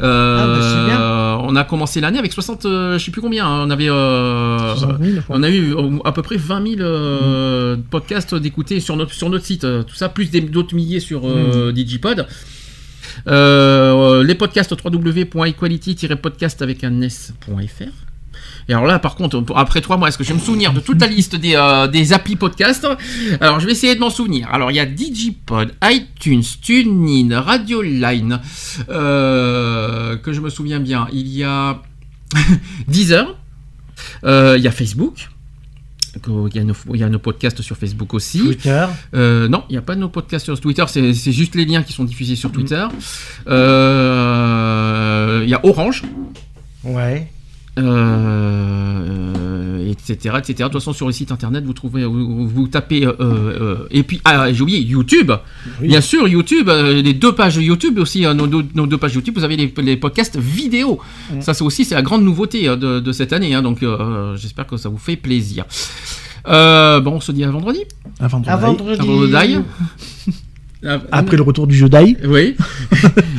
Euh, 0.00 0.38
Ah, 0.40 0.46
bah. 0.46 1.38
On 1.48 1.56
a 1.56 1.64
commencé 1.64 2.00
l'année 2.00 2.18
avec 2.18 2.32
60, 2.32 2.64
euh, 2.66 2.98
je 2.98 3.04
sais 3.04 3.10
plus 3.10 3.20
combien. 3.22 3.46
hein. 3.46 3.64
On 3.66 3.70
avait, 3.70 3.88
euh, 3.90 4.74
60 4.76 4.98
000, 5.02 5.16
je 5.16 5.20
crois. 5.20 5.36
on 5.36 5.42
a 5.42 5.50
eu 5.50 5.74
à 6.04 6.12
peu 6.12 6.22
près 6.22 6.36
20 6.36 6.66
000 6.76 6.80
euh, 6.80 7.76
podcasts 7.90 8.34
d'écouter 8.34 8.80
sur 8.80 8.96
notre 8.96 9.12
sur 9.14 9.28
notre 9.30 9.44
site. 9.44 9.62
Tout 9.62 9.94
ça 9.94 10.08
plus 10.08 10.30
des- 10.30 10.40
d'autres 10.40 10.74
milliers 10.74 11.00
sur 11.00 11.22
euh, 11.26 11.72
Digipod. 11.72 12.26
Les 13.26 14.34
podcasts 14.34 14.74
www.equality-podcast 14.84 16.62
avec 16.62 16.84
un 16.84 17.00
s.fr. 17.02 18.09
Et 18.70 18.72
alors 18.72 18.86
là, 18.86 19.00
par 19.00 19.16
contre, 19.16 19.42
après 19.56 19.80
trois 19.80 19.96
mois, 19.96 20.06
est-ce 20.08 20.16
que 20.16 20.22
je 20.22 20.28
vais 20.28 20.36
me 20.38 20.44
souvenir 20.44 20.72
de 20.72 20.78
toute 20.78 21.00
la 21.00 21.08
liste 21.08 21.34
des, 21.34 21.56
euh, 21.56 21.88
des 21.88 22.12
applis 22.12 22.36
podcast? 22.36 22.86
Alors, 23.40 23.58
je 23.58 23.66
vais 23.66 23.72
essayer 23.72 23.96
de 23.96 24.00
m'en 24.00 24.10
souvenir. 24.10 24.48
Alors, 24.52 24.70
il 24.70 24.76
y 24.76 24.78
a 24.80 24.86
Digipod, 24.86 25.74
iTunes, 25.82 26.44
TuneIn, 26.62 27.40
Radio 27.40 27.82
Line, 27.82 28.38
euh, 28.88 30.16
que 30.18 30.32
je 30.32 30.40
me 30.40 30.50
souviens 30.50 30.78
bien. 30.78 31.08
Il 31.12 31.26
y 31.26 31.42
a 31.42 31.82
Deezer, 32.86 33.36
euh, 34.22 34.54
il 34.56 34.62
y 34.62 34.68
a 34.68 34.70
Facebook. 34.70 35.28
Il 36.28 36.56
y, 36.56 36.58
a 36.60 36.64
nos, 36.64 36.74
il 36.94 37.00
y 37.00 37.02
a 37.02 37.08
nos 37.08 37.18
podcasts 37.18 37.62
sur 37.62 37.76
Facebook 37.76 38.14
aussi. 38.14 38.38
Twitter. 38.38 38.86
Euh, 39.14 39.48
non, 39.48 39.64
il 39.68 39.72
n'y 39.72 39.78
a 39.78 39.82
pas 39.82 39.96
de 39.96 40.00
nos 40.00 40.08
podcasts 40.08 40.44
sur 40.44 40.60
Twitter, 40.60 40.84
c'est 40.86 41.32
juste 41.32 41.56
les 41.56 41.64
liens 41.64 41.82
qui 41.82 41.92
sont 41.92 42.04
diffusés 42.04 42.36
sur 42.36 42.52
Twitter. 42.52 42.84
Euh, 43.48 45.40
Il 45.42 45.48
y 45.50 45.54
a 45.54 45.60
Orange, 45.66 46.04
Ouais. 46.84 47.28
Euh, 48.60 49.90
etc., 49.90 50.34
etc. 50.38 50.54
De 50.58 50.64
toute 50.64 50.72
façon, 50.74 50.92
sur 50.92 51.06
le 51.06 51.12
site 51.12 51.32
internet, 51.32 51.64
vous 51.64 51.72
trouvez, 51.72 52.04
vous, 52.04 52.46
vous 52.48 52.68
tapez, 52.68 53.06
euh, 53.06 53.12
euh, 53.20 53.76
et 53.90 54.02
puis, 54.02 54.20
ah, 54.24 54.52
j'ai 54.52 54.62
oublié, 54.62 54.80
YouTube. 54.80 55.32
Bien 55.80 56.00
sûr, 56.00 56.26
YouTube, 56.28 56.68
euh, 56.68 57.00
les 57.02 57.12
deux 57.14 57.32
pages 57.34 57.56
YouTube 57.56 57.98
aussi, 57.98 58.24
euh, 58.26 58.34
nos, 58.34 58.46
deux- 58.46 58.66
nos 58.74 58.86
deux 58.86 58.98
pages 58.98 59.14
YouTube, 59.14 59.34
vous 59.36 59.44
avez 59.44 59.56
les, 59.56 59.72
les 59.82 59.96
podcasts 59.96 60.36
vidéo. 60.38 61.00
Ça, 61.40 61.54
c'est 61.54 61.64
aussi, 61.64 61.84
c'est 61.84 61.94
la 61.94 62.02
grande 62.02 62.24
nouveauté 62.24 62.68
euh, 62.68 62.76
de, 62.76 63.00
de 63.00 63.12
cette 63.12 63.32
année, 63.32 63.54
hein, 63.54 63.62
donc 63.62 63.82
euh, 63.82 64.36
j'espère 64.36 64.66
que 64.66 64.76
ça 64.76 64.88
vous 64.88 64.98
fait 64.98 65.16
plaisir. 65.16 65.64
Euh, 66.48 67.00
bon, 67.00 67.12
on 67.12 67.20
se 67.20 67.32
dit 67.32 67.44
à 67.44 67.50
vendredi. 67.50 67.80
À 68.18 68.26
vendredi. 68.28 68.50
À 68.50 68.56
vendredi. 68.56 69.00
À 69.00 69.04
vendredi. 69.04 69.58
Ah, 70.86 70.98
Après 71.12 71.36
le 71.36 71.42
retour 71.42 71.66
du 71.66 71.76
jeu 71.76 71.88
d'ail. 71.90 72.16
oui. 72.24 72.56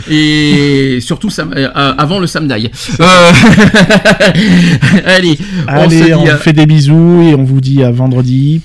Et 0.10 1.00
surtout 1.02 1.30
sam- 1.30 1.54
euh, 1.56 1.70
avant 1.74 2.20
le 2.20 2.26
samedi. 2.28 2.70
Euh, 3.00 3.06
Allez, 5.06 5.38
on 5.68 5.90
se 5.90 5.96
Allez, 5.96 6.02
dit 6.04 6.14
on, 6.14 6.26
à- 6.28 6.38
fait 6.38 6.54
des 6.54 6.66
bisous 6.66 7.22
et 7.24 7.36
on 7.36 7.44
vous 7.44 7.62
dit 7.62 7.84
à 7.84 7.92
vendredi 7.92 8.62